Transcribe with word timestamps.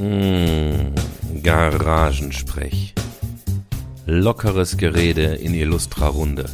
Mmh, 0.00 0.94
Garagensprech. 1.42 2.94
Lockeres 4.06 4.78
Gerede 4.78 5.34
in 5.34 5.52
illustrer 5.52 6.06
Runde. 6.06 6.46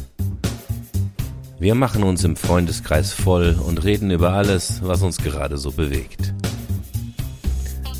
Wir 1.57 1.73
machen 1.73 2.03
uns 2.03 2.25
im 2.25 2.35
Freundeskreis 2.35 3.13
voll 3.13 3.57
und 3.65 3.85
reden 3.85 4.11
über 4.11 4.33
alles, 4.33 4.81
was 4.83 5.01
uns 5.01 5.19
gerade 5.19 5.57
so 5.57 5.71
bewegt. 5.71 6.33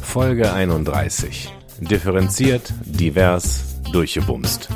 Folge 0.01 0.51
31. 0.51 1.49
Differenziert, 1.79 2.73
divers, 2.83 3.79
durchgebumst. 3.93 4.67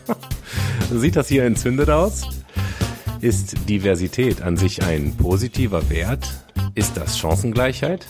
Sieht 0.94 1.16
das 1.16 1.28
hier 1.28 1.44
entzündet 1.44 1.90
aus? 1.90 2.22
Ist 3.20 3.68
Diversität 3.68 4.40
an 4.40 4.56
sich 4.56 4.82
ein 4.82 5.14
positiver 5.14 5.90
Wert? 5.90 6.26
Ist 6.74 6.96
das 6.96 7.18
Chancengleichheit? 7.18 8.06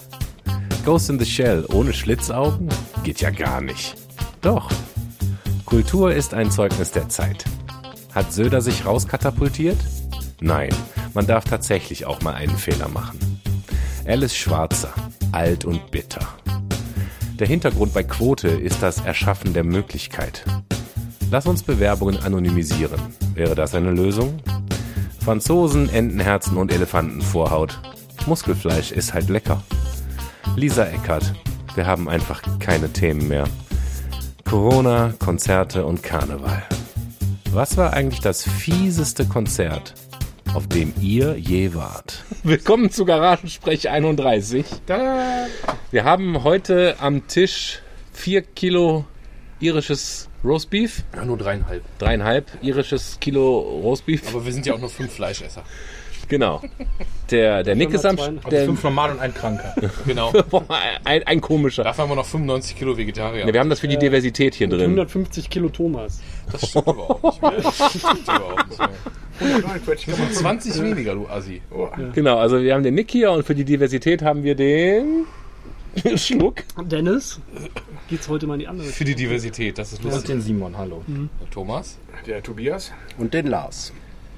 Ghost 0.84 1.08
in 1.08 1.18
the 1.18 1.24
Shell 1.24 1.64
ohne 1.72 1.94
Schlitzaugen? 1.94 2.68
Geht 3.04 3.22
ja 3.22 3.30
gar 3.30 3.62
nicht. 3.62 3.94
Doch. 4.42 4.70
Kultur 5.64 6.12
ist 6.12 6.34
ein 6.34 6.50
Zeugnis 6.50 6.90
der 6.92 7.08
Zeit. 7.08 7.46
Hat 8.14 8.34
Söder 8.34 8.60
sich 8.60 8.84
rauskatapultiert? 8.84 9.78
Nein, 10.40 10.68
man 11.14 11.26
darf 11.26 11.44
tatsächlich 11.44 12.04
auch 12.04 12.20
mal 12.20 12.34
einen 12.34 12.56
Fehler 12.58 12.88
machen. 12.88 13.18
Alice 14.06 14.36
Schwarzer, 14.36 14.92
alt 15.32 15.64
und 15.64 15.90
bitter. 15.90 16.28
Der 17.38 17.46
Hintergrund 17.46 17.94
bei 17.94 18.02
Quote 18.02 18.48
ist 18.48 18.82
das 18.82 18.98
Erschaffen 18.98 19.54
der 19.54 19.64
Möglichkeit. 19.64 20.44
Lass 21.30 21.46
uns 21.46 21.62
Bewerbungen 21.62 22.18
anonymisieren. 22.18 23.00
Wäre 23.32 23.54
das 23.54 23.74
eine 23.74 23.90
Lösung? 23.90 24.38
Franzosen, 25.24 25.88
Entenherzen 25.88 26.58
und 26.58 26.70
Elefantenvorhaut. 26.70 27.80
Muskelfleisch 28.26 28.92
ist 28.92 29.14
halt 29.14 29.30
lecker. 29.30 29.62
Lisa 30.56 30.84
Eckert, 30.84 31.32
wir 31.74 31.86
haben 31.86 32.08
einfach 32.08 32.42
keine 32.60 32.92
Themen 32.92 33.26
mehr. 33.26 33.44
Corona, 34.44 35.12
Konzerte 35.18 35.84
und 35.84 36.02
Karneval. 36.02 36.62
Was 37.50 37.76
war 37.76 37.92
eigentlich 37.92 38.20
das 38.20 38.48
fieseste 38.48 39.26
Konzert, 39.26 39.94
auf 40.54 40.68
dem 40.68 40.92
ihr 41.00 41.36
je 41.36 41.74
wart? 41.74 42.24
Willkommen 42.44 42.90
zu 42.90 43.04
Garagensprech 43.04 43.88
31. 43.88 44.64
Da. 44.86 45.46
Wir 45.90 46.04
haben 46.04 46.44
heute 46.44 46.96
am 47.00 47.26
Tisch 47.26 47.82
vier 48.12 48.42
Kilo 48.42 49.04
irisches 49.58 50.28
Roastbeef. 50.44 51.02
Ja, 51.14 51.24
nur 51.24 51.38
dreieinhalb. 51.38 51.82
Dreieinhalb 51.98 52.62
irisches 52.62 53.18
Kilo 53.20 53.58
Roastbeef. 53.58 54.28
Aber 54.28 54.44
wir 54.44 54.52
sind 54.52 54.66
ja 54.66 54.74
auch 54.74 54.80
nur 54.80 54.90
fünf 54.90 55.12
Fleischesser. 55.12 55.64
Genau. 56.28 56.62
Der, 57.30 57.62
der 57.62 57.74
Nick 57.74 57.92
ist 57.92 58.04
am... 58.04 58.18
Also 58.18 58.32
Der, 58.50 58.64
fünf 58.66 58.82
normal 58.82 59.12
und 59.12 59.20
ein 59.20 59.34
Kranker. 59.34 59.74
Genau. 60.06 60.32
Ein, 61.04 61.22
ein 61.24 61.40
komischer. 61.40 61.84
Dafür 61.84 62.04
haben 62.04 62.10
wir 62.10 62.16
noch 62.16 62.26
95 62.26 62.76
Kilo 62.76 62.96
Vegetarier. 62.96 63.46
Ja, 63.46 63.52
wir 63.52 63.60
haben 63.60 63.70
das 63.70 63.80
für 63.80 63.88
die 63.88 63.98
Diversität 63.98 64.54
hier 64.54 64.68
drin. 64.68 64.82
150 64.82 65.48
Kilo 65.50 65.68
Thomas. 65.68 66.20
das 66.50 66.68
stimmt 66.68 66.86
überhaupt 66.86 67.24
nicht 67.24 67.42
mehr. 67.42 67.52
Das 67.62 67.76
stimmt 67.88 68.28
überhaupt 68.28 68.68
nicht 68.68 70.06
mehr. 70.06 70.16
25 70.16 70.82
weniger, 70.82 71.14
du 71.14 71.26
Assi. 71.28 71.60
Genau, 72.14 72.38
also 72.38 72.62
wir 72.62 72.74
haben 72.74 72.82
den 72.82 72.94
Nick 72.94 73.10
hier 73.10 73.32
und 73.32 73.44
für 73.44 73.54
die 73.54 73.64
Diversität 73.64 74.22
haben 74.22 74.42
wir 74.42 74.54
den... 74.54 75.26
Schluck. 76.16 76.64
Dennis, 76.82 77.40
geht's 78.08 78.28
heute 78.28 78.46
mal 78.46 78.54
in 78.54 78.60
die 78.60 78.68
andere 78.68 78.88
Für 78.88 79.04
die 79.04 79.14
Diversität, 79.14 79.78
das 79.78 79.92
ist 79.92 80.04
Und 80.04 80.10
lustig. 80.10 80.26
den 80.26 80.40
Simon, 80.40 80.76
hallo. 80.76 81.02
Thomas? 81.52 81.98
Der 82.26 82.42
Tobias? 82.42 82.92
Und 83.16 83.32
den 83.32 83.46
Lars. 83.46 83.92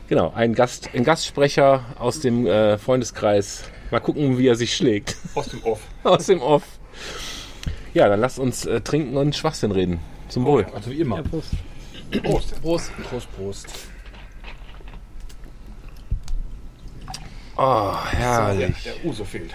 Genau, 0.08 0.32
ein, 0.34 0.54
Gast, 0.54 0.90
ein 0.94 1.02
Gastsprecher 1.04 1.84
aus 1.98 2.20
dem 2.20 2.46
äh, 2.46 2.78
Freundeskreis. 2.78 3.64
Mal 3.90 4.00
gucken, 4.00 4.38
wie 4.38 4.46
er 4.46 4.54
sich 4.54 4.74
schlägt. 4.74 5.16
Aus 5.34 5.48
dem 5.48 5.62
Off. 5.64 5.80
aus 6.04 6.26
dem 6.26 6.40
Off. 6.40 6.62
Ja, 7.94 8.08
dann 8.08 8.20
lasst 8.20 8.38
uns 8.38 8.66
äh, 8.66 8.80
trinken 8.80 9.16
und 9.16 9.34
Schwachsinn 9.34 9.72
reden. 9.72 10.00
Zum 10.28 10.44
Wohl. 10.44 10.66
Also 10.74 10.90
wie 10.90 11.00
immer. 11.00 11.16
Ja, 11.16 11.22
Prost. 11.22 11.50
Prost. 12.22 12.62
Prost. 12.62 12.90
Prost, 13.10 13.32
Prost. 13.36 13.68
Oh, 17.56 17.92
Der, 18.12 18.18
herrlich. 18.18 18.82
der 18.84 19.04
Uso 19.04 19.24
fehlt. 19.24 19.52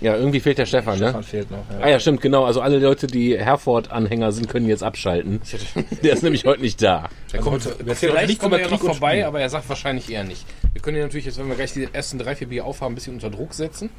Ja, 0.00 0.16
irgendwie 0.16 0.40
fehlt 0.40 0.58
der 0.58 0.66
Stefan, 0.66 0.98
ne? 0.98 1.06
Stefan 1.08 1.22
fehlt 1.22 1.50
noch. 1.50 1.64
Ah 1.80 1.88
ja, 1.88 1.98
stimmt, 2.00 2.20
genau. 2.20 2.44
Also 2.44 2.60
alle 2.60 2.78
Leute, 2.78 3.06
die 3.06 3.38
Herford-Anhänger 3.38 4.32
sind, 4.32 4.48
können 4.48 4.68
jetzt 4.68 4.82
abschalten. 4.82 5.40
Der 6.02 6.12
ist 6.14 6.22
nämlich 6.22 6.44
heute 6.44 6.60
nicht 6.62 6.82
da. 6.82 7.08
Der 7.32 7.40
kommt, 7.40 7.64
heute- 7.66 7.94
vielleicht 7.94 8.40
kommt 8.40 8.54
er 8.54 8.60
ja 8.62 8.68
noch 8.70 8.80
vorbei, 8.80 9.26
aber 9.26 9.40
er 9.40 9.48
sagt 9.48 9.68
wahrscheinlich 9.68 10.10
eher 10.10 10.24
nicht. 10.24 10.44
Wir 10.72 10.82
können 10.82 10.96
ihn 10.96 11.02
natürlich 11.02 11.26
jetzt, 11.26 11.38
wenn 11.38 11.48
wir 11.48 11.54
gleich 11.56 11.72
die 11.72 11.88
ersten 11.92 12.18
drei, 12.18 12.34
vier 12.36 12.48
Bier 12.48 12.64
aufhaben, 12.64 12.92
ein 12.92 12.94
bisschen 12.96 13.14
unter 13.14 13.30
Druck 13.30 13.54
setzen. 13.54 13.90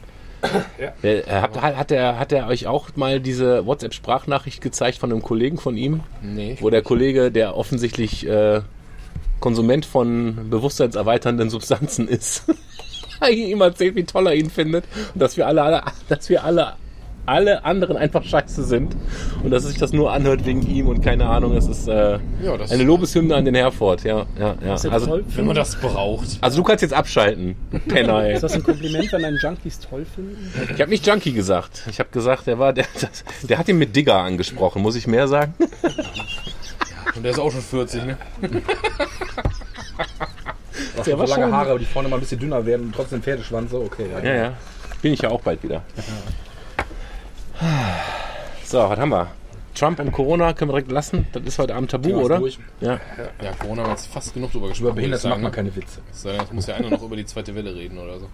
Äh, 1.01 1.23
hat, 1.27 1.59
hat, 1.61 1.91
er, 1.91 2.19
hat 2.19 2.31
er 2.31 2.47
euch 2.47 2.67
auch 2.67 2.89
mal 2.95 3.19
diese 3.19 3.65
WhatsApp-Sprachnachricht 3.65 4.61
gezeigt 4.61 4.97
von 4.99 5.11
einem 5.11 5.21
Kollegen 5.23 5.57
von 5.57 5.75
ihm? 5.77 6.01
Nee. 6.21 6.57
Wo 6.59 6.69
der 6.69 6.81
Kollege, 6.83 7.31
der 7.31 7.55
offensichtlich 7.57 8.27
äh, 8.27 8.61
Konsument 9.39 9.85
von 9.85 10.49
bewusstseinserweiternden 10.49 11.49
Substanzen 11.49 12.07
ist, 12.07 12.43
ihm 13.51 13.61
erzählt, 13.61 13.95
wie 13.95 14.03
toll 14.03 14.27
er 14.27 14.35
ihn 14.35 14.49
findet 14.49 14.85
und 15.13 15.21
dass 15.21 15.37
wir 15.37 15.47
alle, 15.47 15.63
alle 15.63 15.81
dass 16.09 16.29
wir 16.29 16.43
alle 16.43 16.73
alle 17.27 17.65
anderen 17.65 17.97
einfach 17.97 18.23
scheiße 18.23 18.63
sind 18.63 18.95
und 19.43 19.49
dass 19.49 19.63
sich 19.63 19.79
das 19.79 19.91
nur 19.93 20.13
anhört 20.13 20.45
wegen 20.45 20.61
ihm 20.61 20.87
und 20.87 21.01
keine 21.01 21.25
Ahnung, 21.25 21.57
es 21.57 21.65
ist 21.67 21.87
äh, 21.87 22.19
Ja, 22.43 22.55
das- 22.55 22.71
eine 22.71 22.83
Lobeshymne 22.83 23.33
an 23.35 23.45
den 23.45 23.55
Herford, 23.55 24.03
ja, 24.03 24.27
ja, 24.39 24.53
ja. 24.63 24.73
Also, 24.91 25.07
toll 25.07 25.25
Wenn 25.29 25.47
man 25.47 25.55
das 25.55 25.75
braucht. 25.75 26.37
also 26.41 26.57
du 26.57 26.63
kannst 26.63 26.83
jetzt 26.83 26.93
abschalten, 26.93 27.55
Penner, 27.87 28.25
ey. 28.25 28.35
Ist 28.35 28.43
das 28.43 28.53
ein 28.53 28.61
Kompliment, 28.61 29.11
wenn 29.11 29.25
einen 29.25 29.39
Junkies 29.41 29.79
toll 29.79 30.05
finden? 30.05 30.37
Ich 30.75 30.79
habe 30.79 30.91
nicht 30.91 31.07
Junkie 31.07 31.31
gesagt. 31.33 31.81
Ich 31.89 31.97
habe 31.97 32.09
gesagt, 32.11 32.45
der 32.45 32.59
war 32.59 32.73
der, 32.73 32.85
das, 33.01 33.23
der 33.41 33.57
hat 33.57 33.67
ihn 33.69 33.79
mit 33.79 33.95
Digger 33.95 34.17
angesprochen. 34.17 34.83
Muss 34.83 34.95
ich 34.95 35.07
mehr 35.07 35.27
sagen? 35.27 35.55
Und 37.15 37.23
der 37.23 37.31
ist 37.31 37.39
auch 37.39 37.51
schon 37.51 37.61
40, 37.61 38.05
ne? 38.05 38.17
Auch 40.97 41.03
Der 41.03 41.13
so 41.13 41.19
war 41.19 41.27
lange 41.27 41.43
schon- 41.43 41.53
Haare, 41.53 41.79
die 41.79 41.85
vorne 41.85 42.09
mal 42.09 42.17
ein 42.17 42.19
bisschen 42.21 42.39
dünner 42.39 42.65
werden 42.65 42.87
und 42.87 42.95
trotzdem 42.95 43.21
Pferdeschwanz. 43.21 43.71
So, 43.71 43.81
okay. 43.81 44.07
Ja. 44.11 44.19
Ja, 44.23 44.33
ja. 44.35 44.53
Bin 45.01 45.13
ich 45.13 45.21
ja 45.21 45.29
auch 45.29 45.41
bald 45.41 45.61
wieder. 45.63 45.83
So, 48.65 48.77
was 48.79 48.99
haben 48.99 49.09
wir? 49.09 49.27
Trump 49.75 49.99
und 49.99 50.11
Corona 50.11 50.53
können 50.53 50.69
wir 50.69 50.73
direkt 50.75 50.91
lassen. 50.91 51.27
Das 51.33 51.43
ist 51.43 51.59
heute 51.59 51.75
Abend 51.75 51.91
Tabu, 51.91 52.09
Thema 52.09 52.21
oder? 52.23 52.39
durch. 52.39 52.57
Ja. 52.79 52.99
Ja, 53.41 53.51
Corona 53.59 53.81
haben 53.83 53.89
wir 53.89 53.95
jetzt 53.95 54.07
fast 54.07 54.33
genug 54.33 54.51
drüber 54.51 54.65
Über 54.65 54.69
gesprochen. 54.69 54.95
Behinderte 54.95 55.23
würde 55.23 55.35
ich 55.35 55.41
macht 55.41 55.41
man 55.41 55.51
ne? 55.51 55.55
keine 55.55 55.75
Witze. 55.75 55.99
Es 56.45 56.51
muss 56.51 56.67
ja 56.67 56.75
einer 56.75 56.89
noch 56.89 57.03
über 57.03 57.15
die 57.15 57.25
zweite 57.25 57.53
Welle 57.55 57.75
reden 57.75 57.97
oder 57.97 58.19
so. 58.19 58.29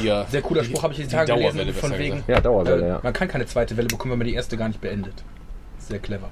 Die 0.00 0.12
Sehr 0.30 0.42
cooler 0.42 0.64
Spruch 0.64 0.82
habe 0.84 0.92
ich 0.94 0.98
die 1.00 1.06
die 1.06 1.10
Tage 1.14 1.32
gelesen, 1.34 1.72
von 1.74 1.92
wegen, 1.98 2.10
gesagt. 2.16 2.28
Ja, 2.28 2.40
Dauerwelle, 2.40 2.84
äh, 2.84 2.88
ja. 2.88 3.00
man 3.02 3.12
kann 3.12 3.28
keine 3.28 3.46
zweite 3.46 3.76
Welle 3.76 3.88
bekommen, 3.88 4.12
wenn 4.12 4.18
man 4.18 4.26
die 4.28 4.34
erste 4.34 4.56
gar 4.56 4.68
nicht 4.68 4.80
beendet. 4.80 5.14
Sehr 5.78 5.98
clever. 5.98 6.30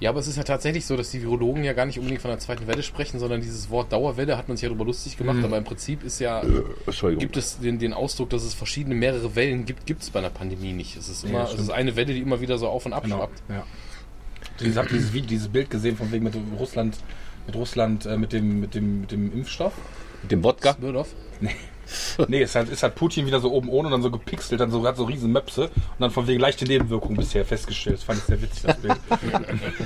Ja, 0.00 0.08
aber 0.10 0.20
es 0.20 0.26
ist 0.26 0.36
ja 0.36 0.44
tatsächlich 0.44 0.86
so, 0.86 0.96
dass 0.96 1.10
die 1.10 1.20
Virologen 1.20 1.62
ja 1.62 1.74
gar 1.74 1.84
nicht 1.84 1.98
unbedingt 1.98 2.22
von 2.22 2.30
der 2.30 2.38
zweiten 2.38 2.66
Welle 2.66 2.82
sprechen, 2.82 3.18
sondern 3.20 3.42
dieses 3.42 3.68
Wort 3.68 3.92
Dauerwelle 3.92 4.38
hat 4.38 4.48
man 4.48 4.56
sich 4.56 4.62
ja 4.62 4.70
darüber 4.70 4.86
lustig 4.86 5.18
gemacht, 5.18 5.44
aber 5.44 5.58
im 5.58 5.64
Prinzip 5.64 6.02
ist 6.02 6.18
ja, 6.20 6.42
Entschuldigung. 6.86 7.20
gibt 7.20 7.36
es 7.36 7.58
den, 7.58 7.78
den 7.78 7.92
Ausdruck, 7.92 8.30
dass 8.30 8.42
es 8.42 8.54
verschiedene, 8.54 8.94
mehrere 8.94 9.36
Wellen 9.36 9.66
gibt, 9.66 9.84
gibt 9.84 10.02
es 10.02 10.08
bei 10.10 10.20
einer 10.20 10.30
Pandemie 10.30 10.72
nicht. 10.72 10.96
Es 10.96 11.08
ist 11.10 11.24
immer, 11.24 11.40
Ja, 11.40 11.50
es 11.52 11.60
ist 11.60 11.68
eine 11.70 11.96
Welle, 11.96 12.14
die 12.14 12.20
immer 12.20 12.40
wieder 12.40 12.56
so 12.56 12.68
auf 12.68 12.86
und 12.86 12.94
ab 12.94 13.02
Genau. 13.04 13.18
schwappt. 13.18 13.42
Ja. 13.50 13.64
Ich 14.58 14.76
habe 14.76 14.88
dieses 14.88 15.12
Video, 15.12 15.28
dieses 15.28 15.48
Bild 15.48 15.68
gesehen 15.70 15.96
von 15.96 16.10
wegen 16.12 16.24
mit 16.24 16.34
Russland, 16.58 16.96
mit 17.46 17.56
Russland, 17.56 18.06
äh, 18.06 18.16
mit 18.16 18.32
dem, 18.32 18.60
mit 18.60 18.74
dem, 18.74 19.02
mit 19.02 19.10
dem 19.12 19.32
Impfstoff. 19.32 19.74
Mit 20.22 20.32
dem 20.32 20.42
Wodka? 20.44 20.72
Birdhoff? 20.72 21.14
Nee, 21.40 21.50
es 22.18 22.28
ist 22.28 22.54
halt, 22.54 22.68
ist 22.68 22.82
halt 22.82 22.94
Putin 22.94 23.26
wieder 23.26 23.40
so 23.40 23.52
oben 23.52 23.68
ohne 23.68 23.86
und 23.86 23.92
dann 23.92 24.02
so 24.02 24.10
gepixelt, 24.10 24.60
dann 24.60 24.70
so 24.70 24.86
hat 24.86 24.96
so 24.96 25.04
riesen 25.04 25.32
Möpse 25.32 25.64
und 25.64 26.00
dann 26.00 26.10
von 26.10 26.26
wegen 26.26 26.40
leichte 26.40 26.64
Nebenwirkungen 26.64 27.16
bisher 27.16 27.44
festgestellt. 27.44 27.96
Das 27.96 28.04
fand 28.04 28.18
ich 28.18 28.24
sehr 28.24 28.42
witzig, 28.42 28.62
das 28.62 28.76
Bild. 28.78 28.96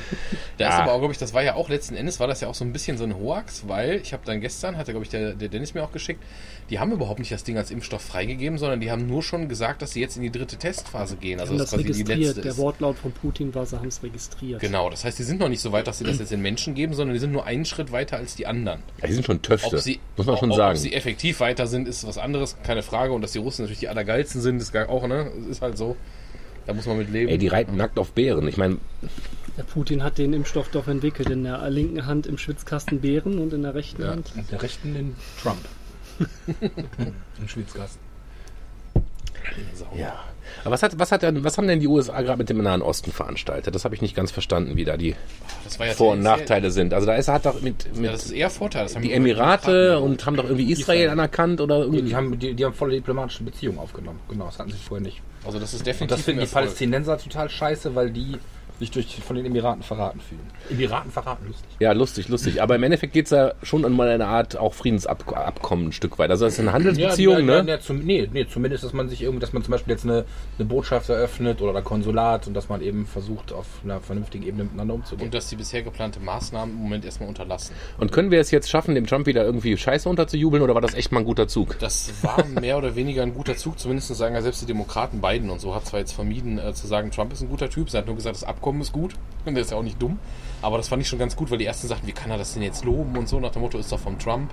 Da 0.56 0.68
ist 0.68 0.74
aber 0.74 0.92
auch, 0.92 0.98
glaube 0.98 1.12
ich, 1.12 1.18
das 1.18 1.34
war 1.34 1.42
ja 1.42 1.54
auch 1.54 1.68
letzten 1.68 1.96
Endes, 1.96 2.20
war 2.20 2.28
das 2.28 2.40
ja 2.40 2.46
auch 2.46 2.54
so 2.54 2.64
ein 2.64 2.72
bisschen 2.72 2.96
so 2.96 3.02
ein 3.02 3.16
Hoax, 3.16 3.66
weil 3.66 3.96
ich 3.96 4.12
habe 4.12 4.22
dann 4.24 4.40
gestern, 4.40 4.76
hatte, 4.76 4.92
glaube 4.92 5.04
ich, 5.04 5.10
der, 5.10 5.34
der 5.34 5.48
Dennis 5.48 5.74
mir 5.74 5.82
auch 5.82 5.90
geschickt, 5.90 6.22
die 6.70 6.78
haben 6.78 6.92
überhaupt 6.92 7.18
nicht 7.18 7.30
das 7.30 7.44
Ding 7.44 7.58
als 7.58 7.70
Impfstoff 7.70 8.00
freigegeben, 8.02 8.56
sondern 8.58 8.80
die 8.80 8.90
haben 8.90 9.06
nur 9.06 9.22
schon 9.22 9.48
gesagt, 9.48 9.82
dass 9.82 9.92
sie 9.92 10.00
jetzt 10.00 10.16
in 10.16 10.22
die 10.22 10.30
dritte 10.30 10.56
Testphase 10.56 11.16
gehen. 11.16 11.38
Also 11.40 11.52
das 11.58 11.70
das 11.70 11.70
quasi 11.70 11.84
die 11.84 11.90
registriert. 11.92 12.18
letzte 12.36 12.40
Der. 12.40 12.56
Wortlaut 12.56 12.96
von 12.98 13.12
Putin 13.12 13.54
war, 13.54 13.66
sie 13.66 13.76
haben 13.78 13.88
es 13.88 14.02
registriert. 14.02 14.60
Genau, 14.60 14.88
das 14.88 15.04
heißt, 15.04 15.18
die 15.18 15.24
sind 15.24 15.40
noch 15.40 15.48
nicht 15.50 15.60
so 15.60 15.72
weit, 15.72 15.86
dass 15.86 15.98
sie 15.98 16.04
das 16.04 16.18
jetzt 16.18 16.32
den 16.32 16.40
Menschen 16.42 16.74
geben, 16.74 16.94
sondern 16.94 17.14
die 17.14 17.20
sind 17.20 17.32
nur 17.32 17.44
einen 17.44 17.64
Schritt 17.66 17.92
weiter 17.92 18.16
als 18.16 18.34
die 18.34 18.46
anderen. 18.46 18.80
Ja, 19.02 19.08
die 19.08 19.12
sind 19.12 19.26
schon 19.26 19.42
Töfte. 19.42 19.76
Ob 19.76 19.82
sie, 19.82 20.00
muss 20.16 20.26
man 20.26 20.38
schon 20.38 20.50
ob, 20.52 20.56
sagen. 20.56 20.76
Ob 20.76 20.82
sie 20.82 20.94
effektiv 20.94 21.40
weiter 21.40 21.66
sind, 21.66 21.86
ist 21.86 22.06
was 22.06 22.16
anderes, 22.18 22.56
keine 22.64 22.82
Frage. 22.82 23.12
Und 23.12 23.20
dass 23.22 23.32
die 23.32 23.38
Russen 23.38 23.62
natürlich 23.62 23.80
die 23.80 23.88
allergeilsten 23.88 24.40
sind, 24.40 24.60
ist 24.62 24.72
gar 24.72 24.88
auch, 24.88 25.06
ne? 25.06 25.30
Ist 25.50 25.60
halt 25.60 25.76
so. 25.76 25.96
Da 26.66 26.72
muss 26.72 26.86
man 26.86 26.96
mit 26.96 27.10
leben. 27.10 27.28
Ey, 27.30 27.36
die 27.36 27.48
reiten 27.48 27.76
nackt 27.76 27.98
auf 27.98 28.12
Bären. 28.12 28.48
Ich 28.48 28.56
meine, 28.56 28.78
Der 29.58 29.64
Putin 29.64 30.02
hat 30.02 30.16
den 30.16 30.32
Impfstoff 30.32 30.68
doch 30.70 30.88
entwickelt. 30.88 31.28
In 31.28 31.44
der 31.44 31.68
linken 31.68 32.06
Hand 32.06 32.26
im 32.26 32.38
Schwitzkasten 32.38 33.02
Beeren 33.02 33.38
und 33.38 33.52
in 33.52 33.60
der 33.62 33.74
rechten 33.74 34.00
Ja. 34.02 34.08
Hand. 34.12 34.32
Und 34.34 34.50
der 34.50 34.62
rechten 34.62 34.94
den 34.94 35.14
Trump. 35.42 35.58
Im 37.40 37.48
Schwitzkasten. 37.48 38.00
Ja. 39.96 40.14
Aber 40.62 40.72
was, 40.72 40.82
hat, 40.82 40.98
was, 40.98 41.10
hat 41.12 41.22
denn, 41.22 41.42
was 41.44 41.58
haben 41.58 41.66
denn 41.68 41.80
die 41.80 41.86
USA 41.88 42.20
gerade 42.22 42.38
mit 42.38 42.48
dem 42.48 42.62
Nahen 42.62 42.82
Osten 42.82 43.12
veranstaltet? 43.12 43.74
Das 43.74 43.84
habe 43.84 43.94
ich 43.94 44.02
nicht 44.02 44.14
ganz 44.14 44.30
verstanden, 44.30 44.76
wie 44.76 44.84
da 44.84 44.96
die 44.96 45.14
Das 45.64 45.78
war 45.78 45.86
ja 45.86 45.92
Vor- 45.92 46.12
und 46.12 46.20
Nachteile 46.20 46.70
sind. 46.70 46.94
Also 46.94 47.06
da 47.06 47.14
ist 47.16 47.28
hat 47.28 47.44
doch 47.46 47.60
mit, 47.60 47.84
Ja, 47.94 48.00
mit 48.00 48.12
das 48.12 48.26
ist 48.26 48.30
eher 48.32 48.50
Vorteil. 48.50 48.84
Das 48.84 48.94
haben 48.94 49.02
die 49.02 49.08
die 49.08 49.14
Emirate 49.14 49.98
und 50.00 50.24
haben 50.24 50.36
doch 50.36 50.44
irgendwie 50.44 50.70
Israel 50.70 50.96
Israel. 50.98 51.10
anerkannt 51.10 51.60
oder 51.60 51.78
irgendwie. 51.80 52.02
Die 52.02 52.14
haben, 52.16 52.38
die, 52.38 52.54
die 52.54 52.64
haben 52.64 52.74
volle 52.74 52.94
diplomatische 52.94 53.42
Beziehungen 53.42 53.78
aufgenommen. 53.78 54.20
Genau, 54.28 54.46
das 54.46 54.58
hatten 54.58 54.70
sie 54.70 54.78
vorher 54.78 55.04
nicht. 55.04 55.20
Also 55.44 55.58
das 55.58 55.74
ist 55.74 55.80
Und 55.80 55.86
definitiv 55.86 56.16
das 56.16 56.24
finden 56.24 56.40
die. 56.40 56.46
Palästinenser 56.46 57.18
total 57.18 57.50
scheiße, 57.50 57.94
weil 57.94 58.10
die 58.10 58.38
sich 58.78 58.90
durch, 58.90 59.16
von 59.16 59.36
den 59.36 59.46
Emiraten 59.46 59.82
verraten 59.82 60.20
fühlen. 60.20 60.42
Emiraten 60.68 61.10
verraten, 61.10 61.46
lustig. 61.46 61.68
Ja, 61.78 61.92
lustig, 61.92 62.28
lustig. 62.28 62.62
Aber 62.62 62.74
im 62.74 62.82
Endeffekt 62.82 63.12
geht 63.12 63.26
es 63.26 63.30
ja 63.30 63.52
schon 63.62 63.84
um 63.84 63.98
eine 64.00 64.26
Art 64.26 64.56
auch 64.56 64.74
Friedensabkommen 64.74 65.88
ein 65.88 65.92
Stück 65.92 66.18
weit. 66.18 66.30
Also 66.30 66.44
das 66.44 66.54
ist 66.54 66.60
eine 66.60 66.72
Handelsbeziehung, 66.72 67.38
ja, 67.38 67.44
ne? 67.44 67.56
Ja, 67.58 67.64
ja, 67.74 67.80
zum, 67.80 68.00
nee, 68.00 68.28
nee, 68.32 68.46
zumindest, 68.46 68.84
dass 68.84 68.92
man 68.92 69.08
sich 69.08 69.22
irgendwie, 69.22 69.40
dass 69.40 69.52
man 69.52 69.62
zum 69.62 69.72
Beispiel 69.72 69.92
jetzt 69.92 70.04
eine, 70.04 70.24
eine 70.58 70.66
Botschaft 70.66 71.08
eröffnet 71.08 71.62
oder 71.62 71.76
ein 71.76 71.84
Konsulat 71.84 72.46
und 72.46 72.54
dass 72.54 72.68
man 72.68 72.82
eben 72.82 73.06
versucht, 73.06 73.52
auf 73.52 73.66
einer 73.84 74.00
vernünftigen 74.00 74.44
Ebene 74.44 74.64
miteinander 74.64 74.94
umzugehen. 74.94 75.26
Und 75.26 75.34
dass 75.34 75.48
die 75.48 75.56
bisher 75.56 75.82
geplante 75.82 76.18
Maßnahmen 76.20 76.74
im 76.74 76.82
Moment 76.82 77.04
erstmal 77.04 77.28
unterlassen. 77.28 77.74
Und 77.98 78.10
können 78.10 78.30
wir 78.30 78.40
es 78.40 78.50
jetzt 78.50 78.68
schaffen, 78.68 78.94
dem 78.94 79.06
Trump 79.06 79.26
wieder 79.26 79.44
irgendwie 79.44 79.76
Scheiße 79.76 80.08
unterzujubeln 80.08 80.62
oder 80.62 80.74
war 80.74 80.82
das 80.82 80.94
echt 80.94 81.12
mal 81.12 81.20
ein 81.20 81.26
guter 81.26 81.46
Zug? 81.46 81.78
Das 81.78 82.12
war 82.22 82.44
mehr 82.46 82.76
oder 82.76 82.96
weniger 82.96 83.22
ein 83.22 83.34
guter 83.34 83.56
Zug, 83.56 83.78
zumindest 83.78 84.14
sagen 84.14 84.34
ja 84.34 84.42
selbst 84.42 84.62
die 84.62 84.66
Demokraten 84.66 85.20
Biden 85.20 85.50
und 85.50 85.60
so 85.60 85.74
hat 85.74 85.86
zwar 85.86 86.00
jetzt 86.00 86.12
vermieden 86.12 86.58
äh, 86.58 86.74
zu 86.74 86.86
sagen, 86.86 87.10
Trump 87.10 87.32
ist 87.32 87.40
ein 87.40 87.48
guter 87.48 87.70
Typ, 87.70 87.90
sie 87.90 87.96
hat 87.96 88.06
nur 88.06 88.16
gesagt, 88.16 88.36
das 88.36 88.44
Abkommen 88.44 88.63
ist 88.80 88.92
gut 88.92 89.14
und 89.44 89.54
der 89.54 89.62
ist 89.62 89.70
ja 89.70 89.76
auch 89.76 89.82
nicht 89.82 90.00
dumm, 90.00 90.18
aber 90.62 90.76
das 90.78 90.88
fand 90.88 91.02
ich 91.02 91.08
schon 91.08 91.18
ganz 91.18 91.36
gut, 91.36 91.50
weil 91.50 91.58
die 91.58 91.66
ersten 91.66 91.88
sagten, 91.88 92.06
wie 92.06 92.12
kann 92.12 92.30
er 92.30 92.38
das 92.38 92.54
denn 92.54 92.62
jetzt 92.62 92.84
loben 92.84 93.16
und 93.16 93.28
so, 93.28 93.40
nach 93.40 93.50
dem 93.50 93.62
Motto, 93.62 93.78
ist 93.78 93.92
doch 93.92 94.00
vom 94.00 94.18
Trump. 94.18 94.50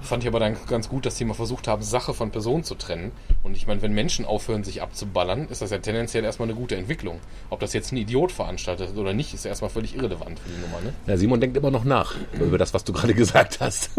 Fand 0.00 0.22
ich 0.22 0.28
aber 0.28 0.38
dann 0.38 0.54
ganz 0.68 0.90
gut, 0.90 1.06
dass 1.06 1.14
die 1.14 1.24
mal 1.24 1.32
versucht 1.32 1.66
haben, 1.66 1.82
Sache 1.82 2.12
von 2.12 2.30
Person 2.30 2.62
zu 2.62 2.74
trennen. 2.74 3.10
Und 3.42 3.56
ich 3.56 3.66
meine, 3.66 3.80
wenn 3.80 3.94
Menschen 3.94 4.26
aufhören, 4.26 4.62
sich 4.62 4.82
abzuballern, 4.82 5.48
ist 5.48 5.62
das 5.62 5.70
ja 5.70 5.78
tendenziell 5.78 6.24
erstmal 6.24 6.46
eine 6.46 6.58
gute 6.58 6.76
Entwicklung. 6.76 7.20
Ob 7.48 7.60
das 7.60 7.72
jetzt 7.72 7.90
ein 7.90 7.96
Idiot 7.96 8.30
veranstaltet 8.30 8.94
oder 8.98 9.14
nicht, 9.14 9.32
ist 9.32 9.46
ja 9.46 9.48
erstmal 9.48 9.70
völlig 9.70 9.96
irrelevant 9.96 10.38
für 10.40 10.50
die 10.50 10.60
Nummer. 10.60 10.82
Ne? 10.82 10.92
Ja, 11.06 11.16
Simon 11.16 11.40
denkt 11.40 11.56
immer 11.56 11.70
noch 11.70 11.84
nach 11.84 12.16
über 12.38 12.58
das, 12.58 12.74
was 12.74 12.84
du 12.84 12.92
gerade 12.92 13.14
gesagt 13.14 13.60
hast. 13.60 13.92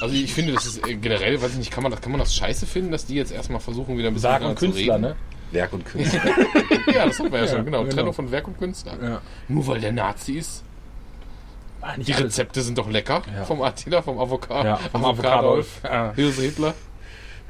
Also 0.00 0.12
ich 0.16 0.34
finde, 0.34 0.52
das 0.52 0.66
ist 0.66 0.84
äh, 0.88 0.96
generell, 0.96 1.40
weiß 1.40 1.52
ich 1.52 1.58
nicht, 1.58 1.70
kann 1.70 1.84
man 1.84 1.92
das, 1.92 2.00
kann 2.00 2.10
man 2.10 2.18
das 2.18 2.34
scheiße 2.34 2.66
finden, 2.66 2.90
dass 2.90 3.06
die 3.06 3.14
jetzt 3.14 3.30
erstmal 3.30 3.60
versuchen, 3.60 3.96
wieder 3.96 4.08
ein 4.08 4.14
bisschen 4.14 4.30
Sagen 4.30 4.54
Künstler, 4.56 4.94
reden? 4.94 5.00
ne? 5.02 5.16
Werk 5.52 5.72
und 5.72 5.84
Künstler. 5.84 6.22
Ja, 6.92 7.06
das 7.06 7.18
haben 7.18 7.30
wir 7.32 7.40
ja, 7.40 7.46
schon, 7.46 7.64
genau. 7.64 7.82
genau. 7.82 7.94
Trennung 7.94 8.12
von 8.12 8.30
Werk 8.30 8.48
und 8.48 8.58
Künstler. 8.58 8.98
Ja. 9.00 9.22
Nur 9.48 9.66
weil 9.68 9.80
der 9.80 9.92
Nazi 9.92 10.32
ist. 10.34 10.64
Ah, 11.80 11.96
nicht 11.96 12.08
Die 12.08 12.14
alles. 12.14 12.26
Rezepte 12.26 12.62
sind 12.62 12.76
doch 12.76 12.90
lecker. 12.90 13.22
Ja. 13.34 13.44
Vom 13.44 13.62
Attila, 13.62 14.02
vom 14.02 14.18
Avocado. 14.18 14.66
Ja, 14.68 14.76
vom 14.76 15.04
Avocadolf. 15.04 15.80
Ja. 15.84 16.12
Hirse 16.14 16.42
Hitler. 16.42 16.74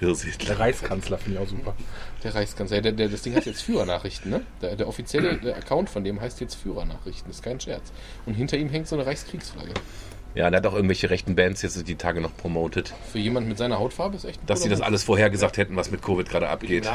Der 0.02 0.58
Reichskanzler 0.58 1.16
finde 1.16 1.38
ich 1.38 1.46
auch 1.46 1.48
super. 1.48 1.74
Der 2.24 2.34
Reichskanzler. 2.34 2.80
Der, 2.80 2.92
der, 2.92 3.08
das 3.08 3.22
Ding 3.22 3.36
heißt 3.36 3.46
jetzt 3.46 3.62
Führernachrichten, 3.62 4.32
ne? 4.32 4.40
Der, 4.60 4.74
der 4.74 4.88
offizielle 4.88 5.36
der 5.36 5.56
Account 5.56 5.90
von 5.90 6.02
dem 6.02 6.20
heißt 6.20 6.40
jetzt 6.40 6.56
Führernachrichten. 6.56 7.30
ist 7.30 7.42
kein 7.42 7.60
Scherz. 7.60 7.92
Und 8.26 8.34
hinter 8.34 8.56
ihm 8.56 8.68
hängt 8.68 8.88
so 8.88 8.96
eine 8.96 9.06
Reichskriegsflagge. 9.06 9.72
Ja, 10.34 10.50
der 10.50 10.58
hat 10.58 10.66
auch 10.66 10.74
irgendwelche 10.74 11.10
rechten 11.10 11.36
Bands 11.36 11.62
jetzt 11.62 11.86
die 11.86 11.94
Tage 11.94 12.20
noch 12.20 12.36
promotet, 12.36 12.94
Für 13.12 13.18
jemanden 13.18 13.50
mit 13.50 13.58
seiner 13.58 13.78
Hautfarbe 13.78 14.16
ist 14.16 14.24
echt 14.24 14.42
ein 14.42 14.46
dass 14.46 14.62
sie 14.62 14.70
das 14.70 14.80
alles 14.80 15.04
vorhergesagt 15.04 15.58
hätten, 15.58 15.76
was 15.76 15.90
mit 15.90 16.02
Covid 16.02 16.28
gerade 16.28 16.48
abgeht. 16.48 16.90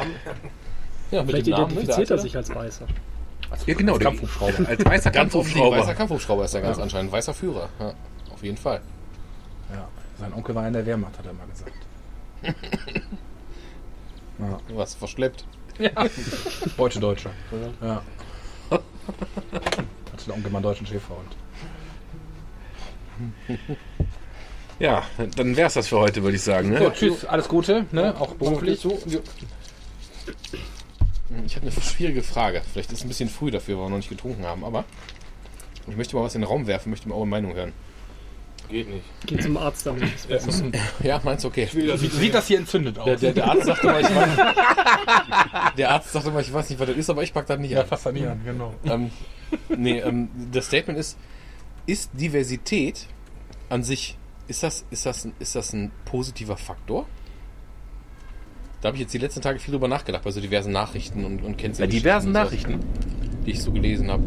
Ja, 1.11 1.21
mit 1.23 1.31
Vielleicht 1.31 1.47
ne? 1.47 1.55
identifiziert 1.55 2.11
er 2.11 2.17
sich 2.17 2.35
als 2.35 2.53
Weißer. 2.53 2.85
Ja, 3.65 3.73
genau. 3.73 3.93
Als 3.93 3.99
der- 3.99 4.07
Kampfhubschrauber. 4.09 4.53
Als 4.57 4.57
weißer 4.57 4.65
offensichtlich, 4.65 4.85
weißer 4.85 5.11
Kampfhubschrauber. 5.11 5.93
Kampfhubschrauber 5.93 6.45
ist 6.45 6.53
er 6.53 6.61
ganz 6.61 6.79
anscheinend. 6.79 7.11
Weißer 7.11 7.33
Führer. 7.33 7.69
Ja, 7.79 7.93
auf 8.33 8.43
jeden 8.43 8.57
Fall. 8.57 8.81
Ja. 9.73 9.87
Sein 10.19 10.33
Onkel 10.33 10.55
war 10.55 10.67
in 10.67 10.73
der 10.73 10.85
Wehrmacht, 10.85 11.17
hat 11.17 11.25
er 11.25 11.33
mal 11.33 11.47
gesagt. 11.47 11.73
ja. 14.39 14.59
Was 14.75 14.95
verschleppt. 14.95 15.45
Deutsche 16.77 16.99
Deutscher. 16.99 17.29
Ja. 17.81 18.01
Hatte 18.69 18.83
der 20.25 20.33
Onkel 20.35 20.51
mal 20.51 20.57
einen 20.57 20.63
deutschen 20.63 20.87
Schäferhund. 20.87 21.35
Ja, 24.79 25.03
dann 25.35 25.55
wär's 25.55 25.75
das 25.75 25.87
für 25.87 25.99
heute, 25.99 26.21
würde 26.23 26.35
ich 26.35 26.43
sagen. 26.43 26.69
Ne? 26.69 26.79
So, 26.79 26.89
tschüss, 26.91 27.25
alles 27.25 27.47
Gute, 27.47 27.85
ne? 27.91 28.15
Auch 28.19 28.33
beruflich. 28.35 28.79
So, 28.79 28.99
ja. 29.05 29.19
Eine 31.75 31.83
schwierige 31.85 32.23
Frage. 32.23 32.61
Vielleicht 32.71 32.91
ist 32.91 32.99
es 32.99 33.05
ein 33.05 33.07
bisschen 33.09 33.29
früh 33.29 33.51
dafür, 33.51 33.77
weil 33.77 33.85
wir 33.85 33.89
noch 33.89 33.97
nicht 33.97 34.09
getrunken 34.09 34.45
haben, 34.45 34.63
aber 34.63 34.85
ich 35.89 35.95
möchte 35.95 36.15
mal 36.15 36.23
was 36.23 36.35
in 36.35 36.41
den 36.41 36.47
Raum 36.47 36.67
werfen, 36.67 36.89
möchte 36.89 37.07
mal 37.09 37.15
eure 37.15 37.27
Meinung 37.27 37.53
hören. 37.53 37.73
Geht 38.69 38.89
nicht. 38.89 39.05
Geh 39.25 39.37
zum 39.39 39.55
Arzt 39.55 39.85
damit. 39.85 40.27
Besser. 40.27 40.65
Ja, 41.03 41.21
meinst 41.23 41.45
du, 41.45 41.47
okay. 41.47 41.69
Wie 41.71 42.07
sieht 42.07 42.33
das 42.33 42.47
hier 42.47 42.57
entzündet 42.57 42.99
aus? 42.99 43.05
Der, 43.05 43.15
der, 43.17 43.31
der 43.33 43.47
Arzt 43.49 43.63
sagte 43.65 43.87
mal, 43.87 44.01
ich 44.01 44.09
weiß, 44.13 44.29
der 45.77 45.89
Arzt 45.91 46.11
sagte 46.11 46.31
mal, 46.31 46.41
ich 46.41 46.51
weiß 46.53 46.69
nicht, 46.69 46.79
was 46.79 46.87
das 46.87 46.97
ist, 46.97 47.09
aber 47.09 47.23
ich 47.23 47.33
pack 47.33 47.45
das 47.47 47.59
nicht 47.59 47.71
ja, 47.71 47.81
an. 47.81 47.87
fass 47.87 48.03
da 48.03 48.11
nie 48.11 48.25
an, 48.25 48.41
genau. 48.43 48.73
Ähm, 48.83 49.11
nee, 49.69 49.99
ähm, 49.99 50.27
das 50.51 50.65
Statement 50.65 50.99
ist, 50.99 51.17
ist 51.85 52.09
Diversität 52.13 53.05
an 53.69 53.83
sich, 53.83 54.17
ist 54.49 54.63
das, 54.63 54.83
ist 54.89 55.05
das, 55.05 55.23
ein- 55.23 55.33
ist 55.39 55.55
das 55.55 55.71
ein 55.71 55.91
positiver 56.03 56.57
Faktor? 56.57 57.07
Da 58.81 58.87
habe 58.87 58.97
ich 58.97 59.01
jetzt 59.01 59.13
die 59.13 59.17
letzten 59.17 59.41
Tage 59.41 59.59
viel 59.59 59.71
drüber 59.71 59.87
nachgedacht, 59.87 60.23
bei 60.23 60.31
so 60.31 60.39
diversen 60.39 60.71
Nachrichten 60.71 61.25
und, 61.25 61.43
und 61.43 61.57
kennst 61.57 61.79
Bei 61.79 61.87
diversen 61.87 62.31
Nachrichten. 62.31 62.79
die 63.45 63.51
ich 63.51 63.61
so 63.61 63.71
gelesen 63.71 64.11
habe. 64.11 64.23